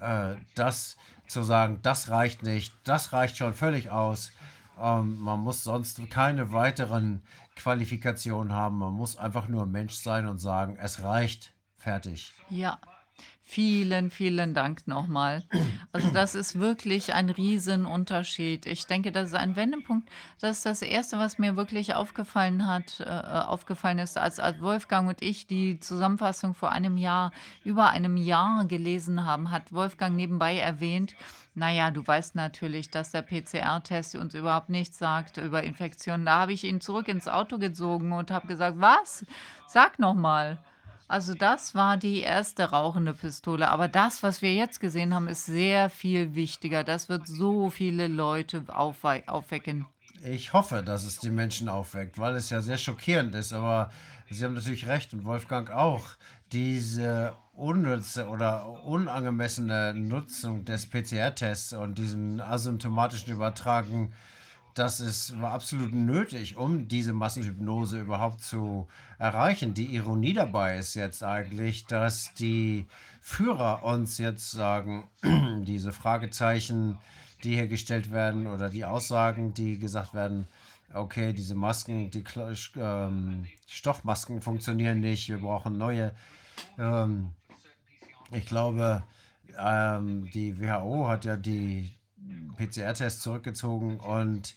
Äh, 0.00 0.34
das 0.56 0.96
zu 1.28 1.44
sagen, 1.44 1.78
das 1.82 2.10
reicht 2.10 2.42
nicht, 2.42 2.74
das 2.82 3.12
reicht 3.12 3.36
schon 3.36 3.54
völlig 3.54 3.90
aus. 3.90 4.32
Ähm, 4.80 5.16
man 5.20 5.38
muss 5.38 5.62
sonst 5.62 6.00
keine 6.10 6.52
weiteren 6.52 7.22
Qualifikationen 7.54 8.52
haben. 8.52 8.78
Man 8.78 8.94
muss 8.94 9.16
einfach 9.16 9.46
nur 9.46 9.66
Mensch 9.66 9.94
sein 9.94 10.26
und 10.26 10.38
sagen, 10.38 10.76
es 10.80 11.04
reicht. 11.04 11.52
Fertig. 11.80 12.32
Ja, 12.50 12.78
vielen, 13.42 14.10
vielen 14.10 14.54
Dank 14.54 14.86
nochmal. 14.86 15.44
Also 15.92 16.10
das 16.10 16.34
ist 16.34 16.60
wirklich 16.60 17.14
ein 17.14 17.30
Riesenunterschied. 17.30 18.66
Ich 18.66 18.86
denke, 18.86 19.10
das 19.10 19.30
ist 19.30 19.34
ein 19.34 19.56
Wendepunkt. 19.56 20.08
Das 20.40 20.58
ist 20.58 20.66
das 20.66 20.82
Erste, 20.82 21.18
was 21.18 21.38
mir 21.38 21.56
wirklich 21.56 21.94
aufgefallen 21.94 22.66
hat, 22.66 23.00
äh, 23.00 23.04
aufgefallen 23.08 23.98
ist, 23.98 24.18
als, 24.18 24.38
als 24.38 24.60
Wolfgang 24.60 25.08
und 25.08 25.22
ich 25.22 25.46
die 25.46 25.80
Zusammenfassung 25.80 26.54
vor 26.54 26.70
einem 26.70 26.96
Jahr, 26.96 27.32
über 27.64 27.88
einem 27.88 28.16
Jahr 28.16 28.66
gelesen 28.66 29.24
haben, 29.24 29.50
hat 29.50 29.72
Wolfgang 29.72 30.14
nebenbei 30.14 30.58
erwähnt, 30.58 31.14
naja, 31.54 31.90
du 31.90 32.06
weißt 32.06 32.36
natürlich, 32.36 32.90
dass 32.90 33.10
der 33.10 33.22
PCR-Test 33.22 34.14
uns 34.14 34.34
überhaupt 34.34 34.68
nichts 34.68 34.98
sagt 34.98 35.36
über 35.38 35.64
Infektionen. 35.64 36.24
Da 36.24 36.40
habe 36.40 36.52
ich 36.52 36.62
ihn 36.62 36.80
zurück 36.80 37.08
ins 37.08 37.26
Auto 37.26 37.58
gezogen 37.58 38.12
und 38.12 38.30
habe 38.30 38.46
gesagt, 38.46 38.76
was? 38.78 39.26
Sag 39.66 39.98
noch 39.98 40.14
mal. 40.14 40.58
Also 41.10 41.34
das 41.34 41.74
war 41.74 41.96
die 41.96 42.20
erste 42.20 42.70
rauchende 42.70 43.14
Pistole. 43.14 43.68
Aber 43.68 43.88
das, 43.88 44.22
was 44.22 44.42
wir 44.42 44.54
jetzt 44.54 44.78
gesehen 44.78 45.12
haben, 45.12 45.26
ist 45.26 45.44
sehr 45.44 45.90
viel 45.90 46.36
wichtiger. 46.36 46.84
Das 46.84 47.08
wird 47.08 47.26
so 47.26 47.68
viele 47.68 48.06
Leute 48.06 48.62
aufwei 48.68 49.26
aufwecken. 49.26 49.86
Ich 50.22 50.52
hoffe, 50.52 50.84
dass 50.84 51.04
es 51.04 51.18
die 51.18 51.30
Menschen 51.30 51.68
aufweckt, 51.68 52.20
weil 52.20 52.36
es 52.36 52.50
ja 52.50 52.62
sehr 52.62 52.78
schockierend 52.78 53.34
ist. 53.34 53.52
Aber 53.52 53.90
Sie 54.30 54.44
haben 54.44 54.54
natürlich 54.54 54.86
recht 54.86 55.12
und 55.12 55.24
Wolfgang 55.24 55.70
auch. 55.70 56.06
Diese 56.52 57.34
unnütze 57.54 58.28
oder 58.28 58.84
unangemessene 58.84 59.92
Nutzung 59.94 60.64
des 60.64 60.88
PCR-Tests 60.88 61.72
und 61.72 61.98
diesen 61.98 62.40
asymptomatischen 62.40 63.32
Übertragen 63.32 64.12
das 64.74 65.00
ist, 65.00 65.40
war 65.40 65.52
absolut 65.52 65.92
nötig, 65.92 66.56
um 66.56 66.88
diese 66.88 67.12
Massenhypnose 67.12 68.00
überhaupt 68.00 68.42
zu 68.42 68.88
erreichen. 69.20 69.74
Die 69.74 69.94
Ironie 69.94 70.32
dabei 70.32 70.78
ist 70.78 70.94
jetzt 70.94 71.22
eigentlich, 71.22 71.84
dass 71.84 72.32
die 72.34 72.86
Führer 73.20 73.84
uns 73.84 74.18
jetzt 74.18 74.50
sagen, 74.50 75.08
diese 75.62 75.92
Fragezeichen, 75.92 76.98
die 77.44 77.54
hier 77.54 77.68
gestellt 77.68 78.10
werden 78.10 78.46
oder 78.46 78.70
die 78.70 78.84
Aussagen, 78.84 79.52
die 79.52 79.78
gesagt 79.78 80.14
werden, 80.14 80.48
okay, 80.94 81.34
diese 81.34 81.54
Masken, 81.54 82.10
die 82.10 82.24
ähm, 82.76 83.46
Stoffmasken 83.68 84.40
funktionieren 84.40 85.00
nicht, 85.00 85.28
wir 85.28 85.38
brauchen 85.38 85.76
neue. 85.76 86.12
Ähm, 86.78 87.32
ich 88.32 88.46
glaube, 88.46 89.04
ähm, 89.58 90.30
die 90.30 90.58
WHO 90.58 91.08
hat 91.08 91.26
ja 91.26 91.36
die 91.36 91.92
PCR-Test 92.56 93.20
zurückgezogen 93.20 94.00
und 94.00 94.56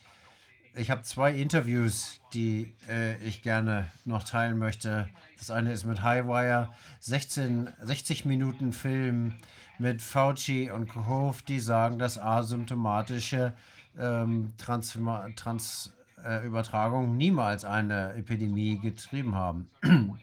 ich 0.75 0.89
habe 0.89 1.03
zwei 1.03 1.33
Interviews, 1.33 2.19
die 2.33 2.73
äh, 2.89 3.15
ich 3.17 3.43
gerne 3.43 3.91
noch 4.05 4.23
teilen 4.23 4.57
möchte. 4.57 5.07
Das 5.37 5.51
eine 5.51 5.71
ist 5.71 5.85
mit 5.85 6.01
Highwire, 6.01 6.69
16, 6.99 7.69
60 7.81 8.25
Minuten 8.25 8.73
Film 8.73 9.35
mit 9.77 10.01
Fauci 10.01 10.71
und 10.71 10.89
Kohov, 10.89 11.41
die 11.43 11.59
sagen, 11.59 11.99
dass 11.99 12.19
asymptomatische 12.19 13.53
ähm, 13.99 14.53
Transübertragung 14.57 15.35
Trans, 15.35 15.93
äh, 16.23 17.07
niemals 17.07 17.65
eine 17.65 18.13
Epidemie 18.13 18.79
getrieben 18.79 19.35
haben. 19.35 19.69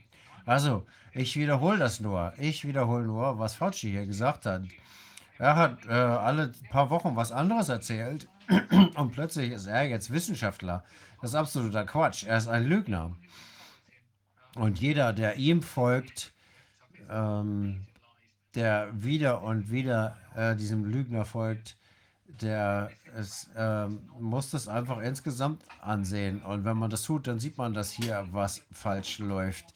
also, 0.47 0.85
ich 1.13 1.37
wiederhole 1.37 1.79
das 1.79 2.01
nur. 2.01 2.33
Ich 2.39 2.67
wiederhole 2.67 3.05
nur, 3.05 3.39
was 3.39 3.55
Fauci 3.55 3.91
hier 3.91 4.07
gesagt 4.07 4.47
hat. 4.47 4.63
Er 5.39 5.57
hat 5.57 5.87
äh, 5.87 5.93
alle 5.93 6.53
paar 6.71 6.91
Wochen 6.91 7.17
was 7.17 7.33
anderes 7.33 7.69
erzählt 7.69 8.29
und 8.95 9.13
plötzlich 9.13 9.53
ist 9.53 9.67
er 9.67 9.85
jetzt 9.85 10.11
Wissenschaftler. 10.11 10.85
Das 11.21 11.31
ist 11.31 11.37
absoluter 11.37 11.85
Quatsch. 11.85 12.25
Er 12.25 12.39
ist 12.39 12.49
ein 12.49 12.65
Lügner. 12.65 13.17
Und 14.57 14.81
jeder, 14.81 15.13
der 15.13 15.37
ihm 15.37 15.63
folgt, 15.63 16.33
ähm, 17.09 17.87
der 18.55 18.89
wieder 18.93 19.43
und 19.43 19.71
wieder 19.71 20.17
äh, 20.35 20.57
diesem 20.57 20.85
Lügner 20.85 21.25
folgt, 21.25 21.77
der 22.27 22.91
ist, 23.19 23.51
ähm, 23.57 24.09
muss 24.19 24.51
das 24.51 24.69
einfach 24.69 24.99
insgesamt 25.01 25.65
ansehen. 25.81 26.43
Und 26.43 26.65
wenn 26.65 26.77
man 26.77 26.91
das 26.91 27.03
tut, 27.03 27.27
dann 27.27 27.39
sieht 27.39 27.59
man, 27.59 27.75
dass 27.75 27.91
hier 27.91 28.27
was 28.31 28.63
falsch 28.73 29.19
läuft. 29.19 29.67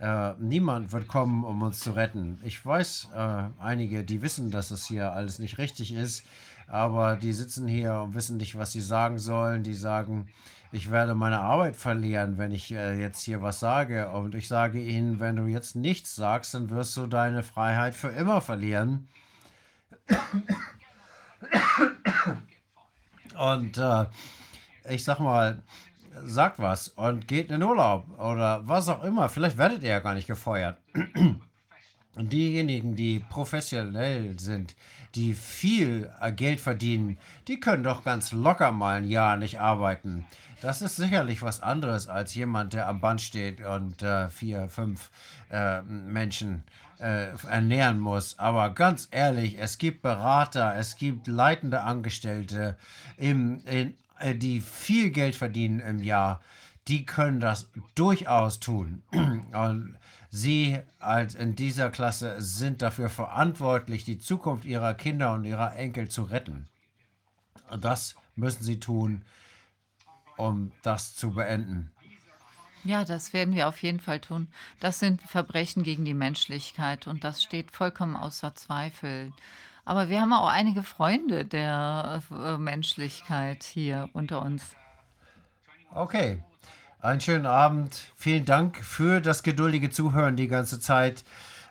Äh, 0.00 0.34
niemand 0.38 0.92
wird 0.92 1.08
kommen, 1.08 1.44
um 1.44 1.62
uns 1.62 1.80
zu 1.80 1.92
retten. 1.92 2.40
Ich 2.44 2.64
weiß, 2.64 3.08
äh, 3.14 3.44
einige, 3.58 4.04
die 4.04 4.22
wissen, 4.22 4.50
dass 4.50 4.70
es 4.70 4.86
hier 4.86 5.12
alles 5.12 5.38
nicht 5.38 5.58
richtig 5.58 5.92
ist, 5.92 6.24
aber 6.68 7.16
die 7.16 7.32
sitzen 7.32 7.66
hier 7.66 7.94
und 7.94 8.14
wissen 8.14 8.36
nicht, 8.36 8.56
was 8.58 8.72
sie 8.72 8.80
sagen 8.80 9.18
sollen. 9.18 9.62
Die 9.62 9.74
sagen, 9.74 10.28
ich 10.70 10.90
werde 10.90 11.14
meine 11.14 11.40
Arbeit 11.40 11.76
verlieren, 11.76 12.36
wenn 12.36 12.52
ich 12.52 12.70
äh, 12.72 13.00
jetzt 13.00 13.22
hier 13.22 13.40
was 13.42 13.60
sage. 13.60 14.10
Und 14.10 14.34
ich 14.34 14.48
sage 14.48 14.80
ihnen, 14.80 15.18
wenn 15.18 15.36
du 15.36 15.46
jetzt 15.46 15.76
nichts 15.76 16.14
sagst, 16.14 16.54
dann 16.54 16.70
wirst 16.70 16.96
du 16.96 17.06
deine 17.06 17.42
Freiheit 17.42 17.94
für 17.94 18.08
immer 18.08 18.40
verlieren. 18.40 19.08
Und 23.38 23.78
äh, 23.78 24.06
ich 24.88 25.04
sag 25.04 25.20
mal, 25.20 25.62
sagt 26.24 26.58
was 26.58 26.88
und 26.88 27.28
geht 27.28 27.50
in 27.50 27.60
den 27.60 27.68
Urlaub 27.68 28.06
oder 28.18 28.66
was 28.66 28.88
auch 28.88 29.04
immer. 29.04 29.28
Vielleicht 29.28 29.56
werdet 29.56 29.82
ihr 29.82 29.90
ja 29.90 30.00
gar 30.00 30.14
nicht 30.14 30.26
gefeuert. 30.26 30.78
Und 32.18 32.32
diejenigen, 32.32 32.96
die 32.96 33.20
professionell 33.20 34.38
sind, 34.40 34.74
die 35.14 35.34
viel 35.34 36.10
äh, 36.20 36.32
Geld 36.32 36.60
verdienen, 36.60 37.18
die 37.46 37.60
können 37.60 37.82
doch 37.82 38.04
ganz 38.04 38.32
locker 38.32 38.72
mal 38.72 38.98
ein 38.98 39.08
Jahr 39.08 39.36
nicht 39.36 39.60
arbeiten. 39.60 40.26
Das 40.60 40.82
ist 40.82 40.96
sicherlich 40.96 41.42
was 41.42 41.62
anderes 41.62 42.08
als 42.08 42.34
jemand, 42.34 42.72
der 42.72 42.88
am 42.88 43.00
Band 43.00 43.20
steht 43.20 43.64
und 43.64 44.02
äh, 44.02 44.28
vier, 44.28 44.68
fünf 44.68 45.10
äh, 45.50 45.82
Menschen 45.82 46.64
äh, 46.98 47.28
ernähren 47.48 48.00
muss. 48.00 48.38
Aber 48.38 48.70
ganz 48.70 49.08
ehrlich, 49.12 49.56
es 49.58 49.78
gibt 49.78 50.02
Berater, 50.02 50.74
es 50.76 50.96
gibt 50.96 51.28
leitende 51.28 51.82
Angestellte 51.82 52.76
im, 53.16 53.62
in 53.66 53.94
äh, 54.18 54.34
die 54.34 54.60
viel 54.60 55.10
Geld 55.10 55.36
verdienen 55.36 55.80
im 55.80 56.02
Jahr, 56.02 56.40
die 56.88 57.04
können 57.06 57.38
das 57.38 57.68
durchaus 57.94 58.58
tun. 58.58 59.02
Und 59.12 59.96
sie 60.30 60.78
als 60.98 61.34
in 61.34 61.54
dieser 61.54 61.90
Klasse 61.90 62.40
sind 62.40 62.82
dafür 62.82 63.10
verantwortlich, 63.10 64.04
die 64.04 64.18
Zukunft 64.18 64.64
ihrer 64.64 64.94
Kinder 64.94 65.32
und 65.34 65.44
ihrer 65.44 65.76
Enkel 65.76 66.08
zu 66.08 66.24
retten. 66.24 66.68
Das 67.80 68.14
müssen 68.36 68.62
sie 68.62 68.80
tun. 68.80 69.24
um 70.38 70.72
das 70.82 71.14
zu 71.14 71.32
beenden. 71.32 71.90
Ja, 72.84 73.04
das 73.04 73.32
werden 73.32 73.54
wir 73.54 73.68
auf 73.68 73.82
jeden 73.82 74.00
Fall 74.00 74.20
tun. 74.20 74.48
Das 74.80 75.00
sind 75.00 75.20
Verbrechen 75.22 75.82
gegen 75.82 76.04
die 76.04 76.14
Menschlichkeit 76.14 77.06
und 77.06 77.24
das 77.24 77.42
steht 77.42 77.72
vollkommen 77.72 78.16
außer 78.16 78.54
Zweifel. 78.54 79.32
Aber 79.84 80.08
wir 80.08 80.20
haben 80.20 80.32
auch 80.32 80.48
einige 80.48 80.82
Freunde 80.82 81.44
der 81.44 82.22
äh, 82.30 82.56
Menschlichkeit 82.56 83.64
hier 83.64 84.08
unter 84.12 84.42
uns. 84.42 84.76
Okay, 85.90 86.42
einen 87.00 87.20
schönen 87.20 87.46
Abend. 87.46 88.12
Vielen 88.16 88.44
Dank 88.44 88.76
für 88.76 89.20
das 89.20 89.42
geduldige 89.42 89.90
Zuhören 89.90 90.36
die 90.36 90.48
ganze 90.48 90.80
Zeit. 90.80 91.24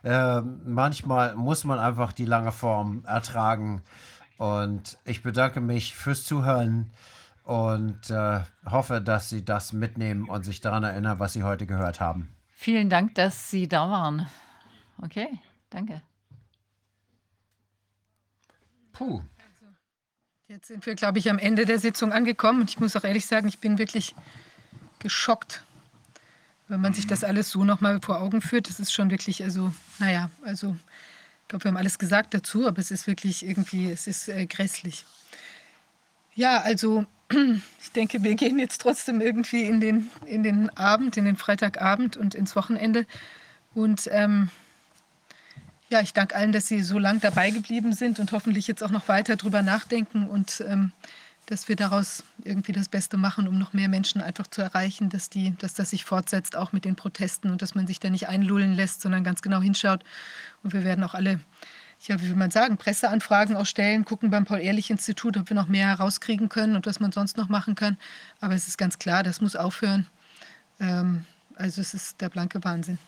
Ähm, 0.04 0.62
manchmal 0.66 1.36
muss 1.36 1.64
man 1.64 1.80
einfach 1.80 2.14
die 2.14 2.26
lange 2.26 2.52
Form 2.52 3.04
ertragen. 3.06 3.82
Und 4.38 4.98
ich 5.04 5.24
bedanke 5.24 5.62
mich 5.62 5.96
fürs 5.96 6.24
Zuhören 6.24 6.92
und 7.44 8.10
äh, 8.10 8.42
hoffe, 8.70 9.02
dass 9.02 9.30
Sie 9.30 9.44
das 9.44 9.74
mitnehmen 9.74 10.30
und 10.30 10.44
sich 10.44 10.62
daran 10.62 10.84
erinnern, 10.84 11.20
was 11.20 11.34
Sie 11.34 11.44
heute 11.44 11.66
gehört 11.66 12.00
haben. 12.00 12.30
Vielen 12.52 12.90
Dank, 12.90 13.16
dass 13.16 13.50
Sie 13.50 13.68
da 13.68 13.90
waren. 13.90 14.28
Okay, 15.02 15.28
danke. 15.70 16.02
Puh. 18.94 19.22
Jetzt 20.48 20.68
sind 20.68 20.86
wir, 20.86 20.96
glaube 20.96 21.20
ich, 21.20 21.30
am 21.30 21.40
Ende 21.40 21.66
der 21.66 21.80
Sitzung 21.80 22.14
angekommen. 22.14 22.62
Und 22.62 22.70
ich 22.70 22.80
muss 22.80 22.96
auch 22.96 23.04
ehrlich 23.04 23.26
sagen, 23.26 23.48
ich 23.48 23.60
bin 23.60 23.78
wirklich 23.78 24.16
geschockt, 25.00 25.64
wenn 26.68 26.82
man 26.82 26.94
sich 26.94 27.08
das 27.08 27.24
alles 27.24 27.50
so 27.50 27.64
nochmal 27.64 28.00
vor 28.02 28.22
Augen 28.22 28.42
führt. 28.42 28.70
Das 28.70 28.80
ist 28.80 28.92
schon 28.92 29.10
wirklich, 29.10 29.44
also, 29.44 29.74
naja, 30.00 30.30
also, 30.44 30.76
ich 31.44 31.48
glaube, 31.48 31.66
wir 31.66 31.70
haben 31.70 31.78
alles 31.78 31.98
gesagt 31.98 32.34
dazu, 32.34 32.68
aber 32.68 32.80
es 32.80 32.92
ist 32.92 33.08
wirklich 33.08 33.46
irgendwie, 33.46 33.90
es 33.90 34.08
ist 34.08 34.28
äh, 34.28 34.46
grässlich. 34.46 35.06
Ja, 36.36 36.62
also, 36.62 37.06
ich 37.82 37.92
denke, 37.94 38.24
wir 38.24 38.36
gehen 38.36 38.60
jetzt 38.60 38.82
trotzdem 38.82 39.22
irgendwie 39.22 39.64
in 39.64 39.80
den, 39.80 40.10
in 40.26 40.44
den 40.44 40.70
Abend, 40.78 41.18
in 41.18 41.26
den 41.26 41.38
Freitagabend 41.38 42.18
und 42.18 42.36
ins 42.36 42.56
Wochenende. 42.56 43.06
Und 43.74 44.10
ähm, 44.12 44.50
ja, 45.90 46.02
ich 46.02 46.14
danke 46.14 46.36
allen, 46.36 46.52
dass 46.52 46.68
Sie 46.68 46.82
so 46.84 47.00
lang 47.00 47.22
dabei 47.22 47.50
geblieben 47.50 47.94
sind 47.94 48.20
und 48.20 48.32
hoffentlich 48.32 48.68
jetzt 48.68 48.84
auch 48.84 48.92
noch 48.92 49.08
weiter 49.08 49.38
drüber 49.38 49.62
nachdenken 49.62 50.28
und 50.28 50.64
ähm, 50.68 50.92
dass 51.48 51.70
wir 51.70 51.78
daraus 51.78 52.24
irgendwie 52.44 52.74
das 52.74 52.90
Beste 52.90 53.16
machen, 53.16 53.48
um 53.48 53.58
noch 53.58 53.72
mehr 53.72 53.88
Menschen 53.88 54.22
einfach 54.22 54.48
zu 54.48 54.62
erreichen, 54.62 55.10
dass, 55.10 55.30
die, 55.30 55.56
dass 55.58 55.74
das 55.74 55.90
sich 55.90 56.04
fortsetzt, 56.04 56.58
auch 56.58 56.74
mit 56.74 56.84
den 56.84 56.98
Protesten 56.98 57.50
und 57.50 57.62
dass 57.62 57.74
man 57.74 57.88
sich 57.88 58.00
da 58.02 58.10
nicht 58.10 58.28
einlullen 58.28 58.74
lässt, 58.74 59.02
sondern 59.02 59.24
ganz 59.24 59.42
genau 59.42 59.62
hinschaut. 59.62 60.04
Und 60.62 60.74
wir 60.74 60.84
werden 60.84 61.06
auch 61.06 61.14
alle, 61.14 61.40
ja, 62.02 62.20
wie 62.22 62.28
will 62.28 62.36
man 62.36 62.52
sagen, 62.52 62.78
Presseanfragen 62.78 63.56
auch 63.56 63.66
stellen, 63.66 64.04
gucken 64.04 64.30
beim 64.30 64.44
Paul-Ehrlich-Institut, 64.44 65.38
ob 65.38 65.50
wir 65.50 65.56
noch 65.56 65.70
mehr 65.70 65.88
herauskriegen 65.88 66.50
können 66.50 66.76
und 66.76 66.86
was 66.86 67.00
man 67.00 67.14
sonst 67.14 67.38
noch 67.38 67.48
machen 67.48 67.76
kann. 67.76 67.98
Aber 68.42 68.54
es 68.54 68.68
ist 68.68 68.78
ganz 68.78 69.00
klar, 69.00 69.24
das 69.24 69.40
muss 69.40 69.56
aufhören. 69.56 70.06
Ähm, 70.82 71.26
also 71.56 71.80
es 71.80 71.94
ist 71.94 72.20
der 72.20 72.28
blanke 72.30 72.62
Wahnsinn. 72.66 73.00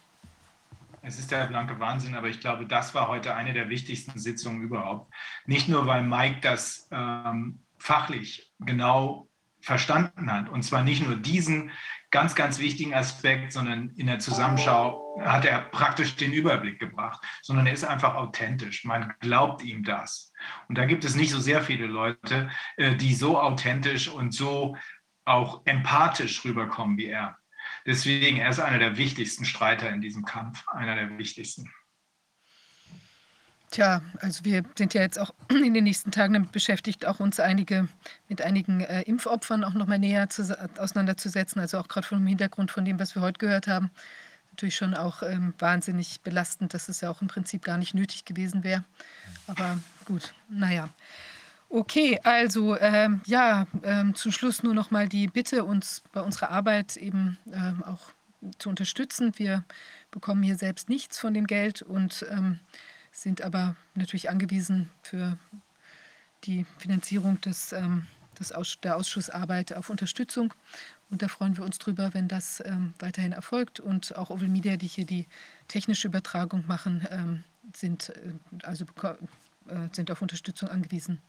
Es 1.01 1.19
ist 1.19 1.29
der 1.29 1.47
blanke 1.47 1.77
Wahnsinn, 1.79 2.15
aber 2.15 2.27
ich 2.27 2.39
glaube, 2.39 2.65
das 2.65 2.93
war 2.93 3.09
heute 3.09 3.35
eine 3.35 3.51
der 3.51 3.67
wichtigsten 3.67 4.17
Sitzungen 4.17 4.61
überhaupt. 4.61 5.13
Nicht 5.45 5.67
nur, 5.67 5.87
weil 5.87 6.03
Mike 6.03 6.39
das 6.41 6.87
ähm, 6.91 7.59
fachlich 7.79 8.51
genau 8.59 9.29
verstanden 9.61 10.31
hat. 10.31 10.49
Und 10.49 10.63
zwar 10.63 10.83
nicht 10.83 11.05
nur 11.05 11.15
diesen 11.15 11.71
ganz, 12.11 12.35
ganz 12.35 12.59
wichtigen 12.59 12.93
Aspekt, 12.93 13.53
sondern 13.53 13.89
in 13.95 14.07
der 14.07 14.19
Zusammenschau 14.19 15.19
hat 15.21 15.45
er 15.45 15.61
praktisch 15.61 16.15
den 16.15 16.33
Überblick 16.33 16.79
gebracht, 16.79 17.23
sondern 17.41 17.67
er 17.67 17.73
ist 17.73 17.83
einfach 17.83 18.15
authentisch. 18.15 18.85
Man 18.85 19.13
glaubt 19.19 19.63
ihm 19.63 19.83
das. 19.83 20.31
Und 20.67 20.77
da 20.77 20.85
gibt 20.85 21.03
es 21.03 21.15
nicht 21.15 21.31
so 21.31 21.39
sehr 21.39 21.61
viele 21.61 21.87
Leute, 21.87 22.49
äh, 22.77 22.95
die 22.95 23.13
so 23.13 23.39
authentisch 23.39 24.07
und 24.07 24.33
so 24.33 24.77
auch 25.25 25.61
empathisch 25.65 26.43
rüberkommen 26.45 26.97
wie 26.97 27.07
er. 27.07 27.37
Deswegen, 27.85 28.37
er 28.37 28.49
ist 28.49 28.59
einer 28.59 28.79
der 28.79 28.97
wichtigsten 28.97 29.45
Streiter 29.45 29.89
in 29.89 30.01
diesem 30.01 30.25
Kampf, 30.25 30.67
einer 30.69 30.95
der 30.95 31.17
wichtigsten. 31.17 31.71
Tja, 33.71 34.01
also 34.19 34.45
wir 34.45 34.63
sind 34.75 34.95
ja 34.95 35.01
jetzt 35.01 35.19
auch 35.19 35.33
in 35.49 35.73
den 35.73 35.83
nächsten 35.83 36.11
Tagen 36.11 36.33
damit 36.33 36.51
beschäftigt, 36.51 37.05
auch 37.05 37.19
uns 37.19 37.39
einige 37.39 37.87
mit 38.27 38.41
einigen 38.41 38.81
äh, 38.81 39.03
Impfopfern 39.03 39.63
auch 39.63 39.73
noch 39.73 39.85
mal 39.85 39.99
näher 39.99 40.29
zu, 40.29 40.57
auseinanderzusetzen. 40.77 41.61
Also 41.61 41.77
auch 41.77 41.87
gerade 41.87 42.07
vom 42.07 42.25
Hintergrund 42.25 42.71
von 42.71 42.83
dem, 42.83 42.99
was 42.99 43.15
wir 43.15 43.21
heute 43.21 43.37
gehört 43.37 43.67
haben, 43.67 43.91
natürlich 44.51 44.75
schon 44.75 44.95
auch 44.95 45.21
ähm, 45.21 45.53
wahnsinnig 45.59 46.21
belastend, 46.21 46.73
dass 46.73 46.89
es 46.89 47.01
ja 47.01 47.11
auch 47.11 47.21
im 47.21 47.27
Prinzip 47.27 47.63
gar 47.63 47.77
nicht 47.77 47.93
nötig 47.93 48.25
gewesen 48.25 48.63
wäre. 48.63 48.83
Aber 49.45 49.77
gut, 50.05 50.33
naja. 50.49 50.89
Okay, 51.69 52.19
also 52.23 52.75
ähm, 52.79 53.21
ja, 53.27 53.67
ähm, 53.83 54.15
zum 54.15 54.31
Schluss 54.31 54.63
nur 54.63 54.73
noch 54.73 54.89
mal 54.89 55.07
die 55.07 55.27
Bitte, 55.27 55.63
uns 55.63 56.01
bei 56.11 56.21
unserer 56.21 56.49
Arbeit 56.49 56.97
eben 56.97 57.37
ähm, 57.53 57.83
auch 57.83 58.09
zu 58.57 58.69
unterstützen. 58.69 59.33
Wir 59.37 59.63
bekommen 60.09 60.41
hier 60.41 60.55
selbst 60.55 60.89
nichts 60.89 61.19
von 61.19 61.35
dem 61.35 61.45
Geld 61.45 61.83
und 61.83 62.25
ähm, 62.31 62.59
sind 63.21 63.41
aber 63.41 63.75
natürlich 63.95 64.29
angewiesen 64.29 64.89
für 65.01 65.37
die 66.45 66.65
Finanzierung 66.77 67.41
des, 67.41 67.73
ähm, 67.73 68.07
des 68.39 68.51
Aus 68.51 68.79
der 68.81 68.95
Ausschussarbeit 68.95 69.73
auf 69.73 69.89
Unterstützung. 69.89 70.53
Und 71.09 71.21
da 71.21 71.27
freuen 71.27 71.57
wir 71.57 71.65
uns 71.65 71.79
drüber, 71.79 72.13
wenn 72.13 72.27
das 72.27 72.63
ähm, 72.65 72.93
weiterhin 72.99 73.33
erfolgt. 73.33 73.79
Und 73.79 74.15
auch 74.15 74.29
Oval 74.29 74.47
Media, 74.47 74.77
die 74.77 74.87
hier 74.87 75.05
die 75.05 75.27
technische 75.67 76.07
Übertragung 76.07 76.65
machen, 76.67 77.43
sind 77.75 78.09
äh, 78.09 78.33
also 78.63 78.85
äh, 79.67 79.75
sind 79.91 80.11
auf 80.11 80.21
Unterstützung 80.21 80.69
angewiesen. 80.69 81.21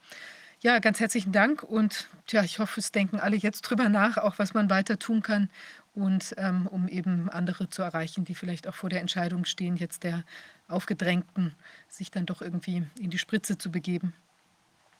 Ja, 0.63 0.79
ganz 0.79 1.01
herzlichen 1.01 1.33
Dank 1.33 1.63
und 1.63 2.11
tja, 2.27 2.43
ich 2.43 2.59
hoffe, 2.59 2.81
es 2.81 2.93
denken 2.93 3.19
alle 3.19 3.37
jetzt 3.37 3.63
drüber 3.63 3.89
nach, 3.89 4.19
auch 4.19 4.39
was 4.39 4.53
man 4.53 4.69
weiter 4.69 4.99
tun 4.99 5.23
kann 5.23 5.49
und 5.95 6.35
ähm, 6.37 6.67
um 6.67 6.87
eben 6.89 7.31
andere 7.31 7.71
zu 7.71 7.83
erreichen, 7.83 8.25
die 8.25 8.35
vielleicht 8.35 8.69
auch 8.69 8.75
vor 8.75 8.91
der 8.91 9.01
Entscheidung 9.01 9.47
stehen, 9.47 9.77
jetzt 9.77 10.05
der 10.05 10.23
Aufgedrängten, 10.71 11.55
sich 11.89 12.11
dann 12.11 12.27
doch 12.27 12.43
irgendwie 12.43 12.85
in 12.99 13.11
die 13.11 13.19
Spritze 13.19 13.59
zu 13.59 13.71
begeben. 13.71 14.15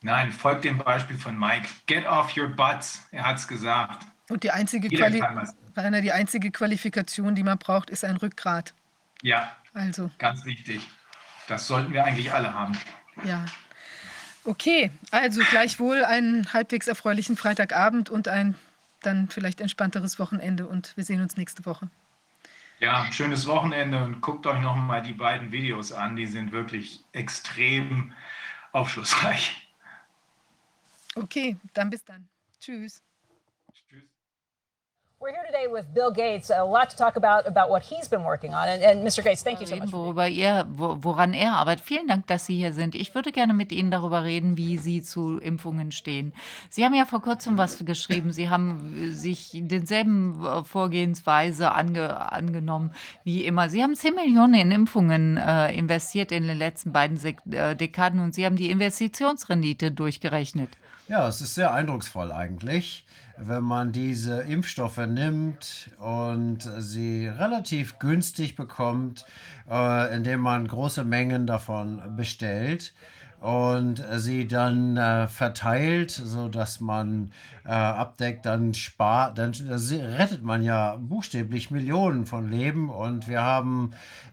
Nein, 0.03 0.33
folgt 0.33 0.65
dem 0.65 0.79
Beispiel 0.79 1.19
von 1.19 1.39
Mike. 1.39 1.69
Get 1.87 2.07
off 2.07 2.37
your 2.37 2.49
butts, 2.49 3.07
er 3.11 3.27
hat 3.27 3.37
es 3.37 3.47
gesagt. 3.47 4.07
Und 4.31 4.45
die 4.45 4.51
einzige, 4.51 4.89
Quali 4.89 5.23
Rainer, 5.77 6.01
die 6.01 6.13
einzige 6.13 6.51
Qualifikation, 6.51 7.35
die 7.35 7.43
man 7.43 7.59
braucht, 7.59 7.91
ist 7.91 8.05
ein 8.05 8.17
Rückgrat. 8.17 8.75
Ja, 9.23 9.57
also. 9.75 10.11
ganz 10.19 10.45
wichtig. 10.45 10.89
Das 11.49 11.67
sollten 11.67 11.93
wir 11.93 12.05
eigentlich 12.05 12.33
alle 12.33 12.55
haben. 12.55 12.79
Ja. 13.25 13.45
Okay, 14.45 14.91
also 15.11 15.43
gleichwohl 15.51 16.05
einen 16.05 16.53
halbwegs 16.53 16.89
erfreulichen 16.89 17.37
Freitagabend 17.37 18.09
und 18.09 18.29
ein 18.29 18.55
dann 19.03 19.29
vielleicht 19.29 19.61
entspannteres 19.61 20.19
Wochenende 20.19 20.67
und 20.67 20.97
wir 20.97 21.05
sehen 21.05 21.21
uns 21.21 21.37
nächste 21.37 21.67
Woche. 21.67 21.91
Ja, 22.81 23.13
schönes 23.13 23.47
Wochenende 23.47 24.03
und 24.03 24.23
guckt 24.23 24.47
euch 24.47 24.59
noch 24.61 24.75
mal 24.75 25.03
die 25.03 25.13
beiden 25.13 25.53
Videos 25.53 25.93
an, 25.93 26.17
die 26.17 26.27
sind 26.27 26.51
wirklich 26.51 27.05
extrem 27.13 28.15
aufschlussreich. 28.73 29.69
Okay, 31.15 31.57
dann 31.75 31.91
bis 31.91 32.03
dann. 32.05 32.27
Tschüss. 32.59 33.03
We're 35.23 35.33
here 35.33 35.45
today 35.45 35.67
with 35.71 35.93
Bill 35.93 36.11
Gates. 36.11 36.51
A 36.51 36.65
lot 36.65 36.89
to 36.89 36.97
talk 36.97 37.17
about 37.17 37.47
about 37.47 37.69
what 37.69 37.83
he's 37.83 38.09
been 38.09 38.25
working 38.25 38.55
on. 38.55 38.69
And, 38.69 38.83
and 38.83 39.07
Mr. 39.07 39.23
Gates, 39.23 39.43
thank 39.43 39.61
you 39.61 39.67
so 39.67 39.77
much. 39.77 39.93
Worüber 39.93 40.27
er, 40.27 40.65
woran 40.67 41.35
er 41.35 41.53
arbeitet. 41.53 41.85
Vielen 41.85 42.09
Dank, 42.09 42.27
dass 42.27 42.47
Sie 42.47 42.57
hier 42.57 42.73
sind. 42.73 42.95
Ich 42.95 43.15
würde 43.15 43.31
gerne 43.31 43.53
mit 43.53 43.71
Ihnen 43.71 43.91
darüber 43.91 44.25
reden, 44.25 44.57
wie 44.57 44.79
Sie 44.79 45.03
zu 45.03 45.37
Impfungen 45.37 45.93
stehen. 45.93 46.33
Sie 46.71 46.87
haben 46.87 46.95
ja 46.95 47.05
vor 47.05 47.21
kurzem 47.21 47.59
was 47.59 47.85
geschrieben. 47.85 48.33
Sie 48.33 48.49
haben 48.49 49.13
sich 49.13 49.51
denselben 49.53 50.43
äh, 50.43 50.65
Vorgehensweise 50.65 51.73
ange, 51.73 52.33
angenommen 52.33 52.95
wie 53.23 53.45
immer. 53.45 53.69
Sie 53.69 53.83
haben 53.83 53.97
10 53.97 54.15
Millionen 54.15 54.55
in 54.55 54.71
Impfungen 54.71 55.37
äh, 55.37 55.71
investiert 55.75 56.33
in 56.33 56.47
den 56.47 56.57
letzten 56.57 56.93
beiden 56.93 57.19
Sek 57.19 57.41
äh, 57.51 57.77
Dekaden 57.77 58.21
und 58.21 58.35
Sie 58.35 58.47
haben 58.47 58.57
die 58.57 58.71
Investitionsrendite 58.71 59.93
durchgerechnet. 59.93 60.71
Ja, 61.09 61.29
es 61.29 61.43
ist 61.43 61.57
sehr 61.57 61.75
eindrucksvoll 61.75 62.33
eigentlich 62.33 63.05
wenn 63.43 63.63
man 63.63 63.93
diese 63.93 64.43
Impfstoffe 64.43 64.99
nimmt 65.07 65.91
und 65.99 66.59
sie 66.79 67.27
relativ 67.27 67.99
günstig 67.99 68.57
bekommt, 68.57 69.25
äh, 69.71 70.15
indem 70.15 70.41
man 70.41 70.67
große 70.67 71.05
Mengen 71.05 71.47
davon 71.47 72.17
bestellt 72.17 72.93
und 73.41 74.05
sie 74.17 74.47
dann 74.47 74.97
äh, 74.99 75.27
verteilt, 75.27 76.11
sodass 76.11 76.81
man 76.81 77.33
äh, 77.65 77.71
abdeckt, 77.71 78.45
dann 78.45 78.75
spart, 78.75 79.39
dann 79.39 79.53
rettet 79.53 80.43
man 80.43 80.63
ja 80.63 80.97
buchstäblich 80.97 81.71
Millionen 81.71 82.27
von 82.27 82.51
Leben 82.51 82.91
und 82.91 83.29
wir 83.29 83.43
haben 83.43 83.93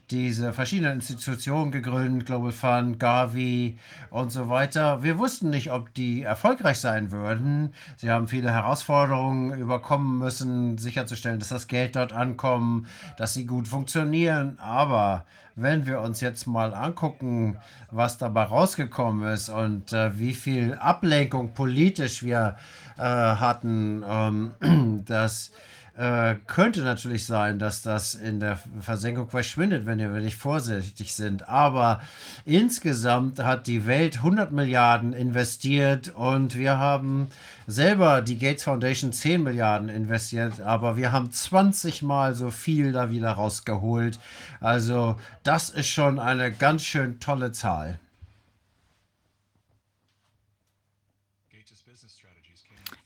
diese 0.10 0.54
verschiedenen 0.54 0.96
Institutionen 0.96 1.72
gegründet, 1.72 2.26
Global 2.26 2.52
Fund, 2.52 3.00
Gavi 3.00 3.78
und 4.10 4.32
so 4.32 4.50
weiter. 4.50 5.04
Wir 5.04 5.18
wussten 5.18 5.50
nicht, 5.50 5.72
ob 5.72 5.94
die 5.94 6.24
erfolgreich 6.24 6.80
sein 6.80 7.12
würden. 7.12 7.74
Sie 7.98 8.10
haben 8.10 8.28
viele 8.28 8.52
Herausforderungen 8.52 9.58
überkommen 9.58 10.18
müssen, 10.18 10.78
sicherzustellen, 10.78 11.40
dass 11.40 11.50
das 11.50 11.68
Geld 11.68 11.96
dort 11.96 12.14
ankommt, 12.14 12.88
dass 13.18 13.34
sie 13.34 13.46
gut 13.46 13.68
funktionieren. 13.68 14.58
Aber 14.60 15.26
wenn 15.58 15.86
wir 15.86 16.00
uns 16.02 16.22
jetzt 16.22 16.48
mal 16.48 16.74
angucken, 16.74 17.58
was 17.92 18.18
dabei 18.18 18.44
rausgekommen 18.44 19.28
ist 19.34 19.50
und 19.50 19.92
äh, 19.92 20.18
wie 20.18 20.34
viel 20.34 20.76
Ablenkung 20.76 21.54
politisch 21.54 22.24
wir 22.24 22.58
äh, 22.98 23.02
hatten, 23.02 24.06
ähm, 24.08 25.04
das 25.06 25.52
äh, 25.98 26.36
könnte 26.46 26.82
natürlich 26.82 27.26
sein, 27.26 27.58
dass 27.58 27.82
das 27.82 28.14
in 28.14 28.40
der 28.40 28.60
Versenkung 28.82 29.30
verschwindet, 29.30 29.88
wenn 29.88 29.98
wir 29.98 30.10
nicht 30.10 30.38
vorsichtig 30.38 31.16
sind. 31.16 31.50
Aber 31.50 32.02
insgesamt 32.46 33.40
hat 33.40 33.66
die 33.66 33.88
Welt 33.88 34.18
100 34.18 34.52
Milliarden 34.52 35.14
investiert 35.14 36.14
und 36.14 36.56
wir 36.56 36.78
haben 36.78 37.30
selber 37.68 38.22
die 38.22 38.40
Gates 38.40 38.64
Foundation 38.64 39.12
10 39.12 39.44
Milliarden 39.44 39.90
investiert, 39.90 40.62
aber 40.62 40.96
wir 40.96 41.12
haben 41.12 41.32
20 41.32 42.02
Mal 42.02 42.34
so 42.34 42.50
viel 42.50 42.94
da 42.94 43.12
wieder 43.12 43.32
rausgeholt. 43.32 44.20
Also 44.62 45.18
das 45.44 45.70
ist 45.70 45.90
schon 45.90 46.18
eine 46.18 46.52
ganz 46.52 46.84
schön 46.84 47.20
tolle 47.20 47.52
Zahl. 47.52 48.00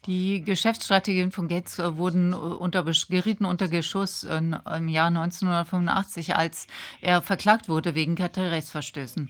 Die 0.07 0.43
Geschäftsstrategien 0.43 1.31
von 1.31 1.47
Gates 1.47 1.77
wurden 1.77 2.33
unter, 2.33 2.83
gerieten 2.83 3.45
unter 3.45 3.67
Geschuss 3.67 4.23
im 4.23 4.87
Jahr 4.87 5.07
1985, 5.07 6.35
als 6.35 6.65
er 7.01 7.21
verklagt 7.21 7.69
wurde 7.69 7.93
wegen 7.93 8.15
Kartellrechtsverstößen. 8.15 9.29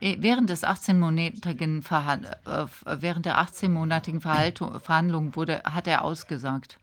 Während, 0.00 0.48
des 0.48 0.64
18-monatigen 0.64 1.82
Verhand 1.82 2.24
äh, 2.46 2.66
während 2.86 3.26
der 3.26 3.38
18-monatigen 3.38 4.20
Verhandlungen 4.20 5.36
wurde, 5.36 5.62
hat 5.64 5.86
er 5.86 6.04
ausgesagt. 6.04 6.78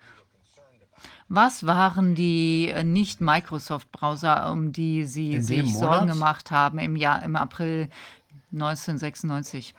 Was 1.30 1.66
waren 1.66 2.16
die 2.16 2.74
Nicht-Microsoft-Browser, 2.84 4.52
um 4.52 4.72
die 4.72 5.06
Sie 5.06 5.34
In 5.34 5.44
sich 5.44 5.58
dem 5.58 5.68
Sorgen 5.68 6.02
Monat? 6.02 6.14
gemacht 6.14 6.52
haben 6.52 6.80
im 6.80 6.96
Jahr 6.96 7.24
im 7.24 7.36
April 7.36 7.90
1996? 8.54 9.74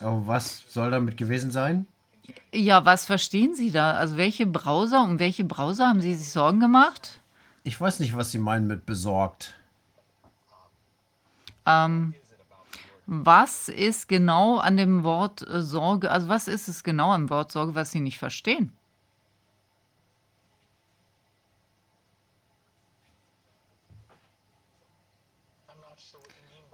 Oh, 0.00 0.22
was 0.24 0.62
soll 0.68 0.90
damit 0.90 1.16
gewesen 1.16 1.50
sein? 1.50 1.86
Ja, 2.54 2.84
was 2.84 3.04
verstehen 3.04 3.54
Sie 3.54 3.70
da? 3.70 3.92
Also 3.92 4.16
welche 4.16 4.46
Browser, 4.46 5.02
um 5.02 5.18
welche 5.18 5.44
Browser 5.44 5.88
haben 5.88 6.00
Sie 6.00 6.14
sich 6.14 6.30
Sorgen 6.30 6.60
gemacht? 6.60 7.20
Ich 7.64 7.78
weiß 7.78 8.00
nicht, 8.00 8.16
was 8.16 8.30
Sie 8.30 8.38
meinen 8.38 8.66
mit 8.66 8.86
besorgt. 8.86 9.54
Ähm, 11.66 12.14
was 13.10 13.70
ist 13.70 14.06
genau 14.06 14.58
an 14.58 14.76
dem 14.76 15.02
Wort 15.02 15.40
äh, 15.48 15.62
Sorge, 15.62 16.10
also 16.10 16.28
was 16.28 16.46
ist 16.46 16.68
es 16.68 16.84
genau 16.84 17.10
am 17.10 17.30
Wort 17.30 17.50
Sorge, 17.50 17.74
was 17.74 17.90
Sie 17.90 18.00
nicht 18.00 18.18
verstehen? 18.18 18.70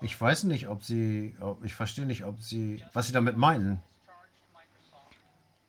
Ich 0.00 0.20
weiß 0.20 0.44
nicht, 0.44 0.66
ob 0.68 0.82
Sie, 0.82 1.36
ob, 1.40 1.64
ich 1.64 1.74
verstehe 1.74 2.04
nicht, 2.04 2.24
ob 2.24 2.42
Sie, 2.42 2.82
was 2.92 3.06
Sie 3.06 3.12
damit 3.12 3.36
meinen. 3.36 3.80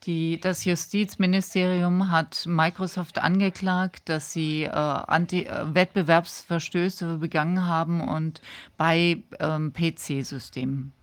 Die, 0.05 0.39
das 0.39 0.65
Justizministerium 0.65 2.11
hat 2.11 2.45
Microsoft 2.45 3.17
angeklagt, 3.17 4.07
dass 4.07 4.31
sie 4.31 4.63
äh, 4.63 4.69
Anti 4.69 5.45
äh, 5.45 5.73
Wettbewerbsverstöße 5.73 7.17
begangen 7.17 7.65
haben 7.65 8.01
und 8.01 8.39
bei 8.77 9.23
ähm, 9.39 9.73
PC-Systemen 9.73 10.93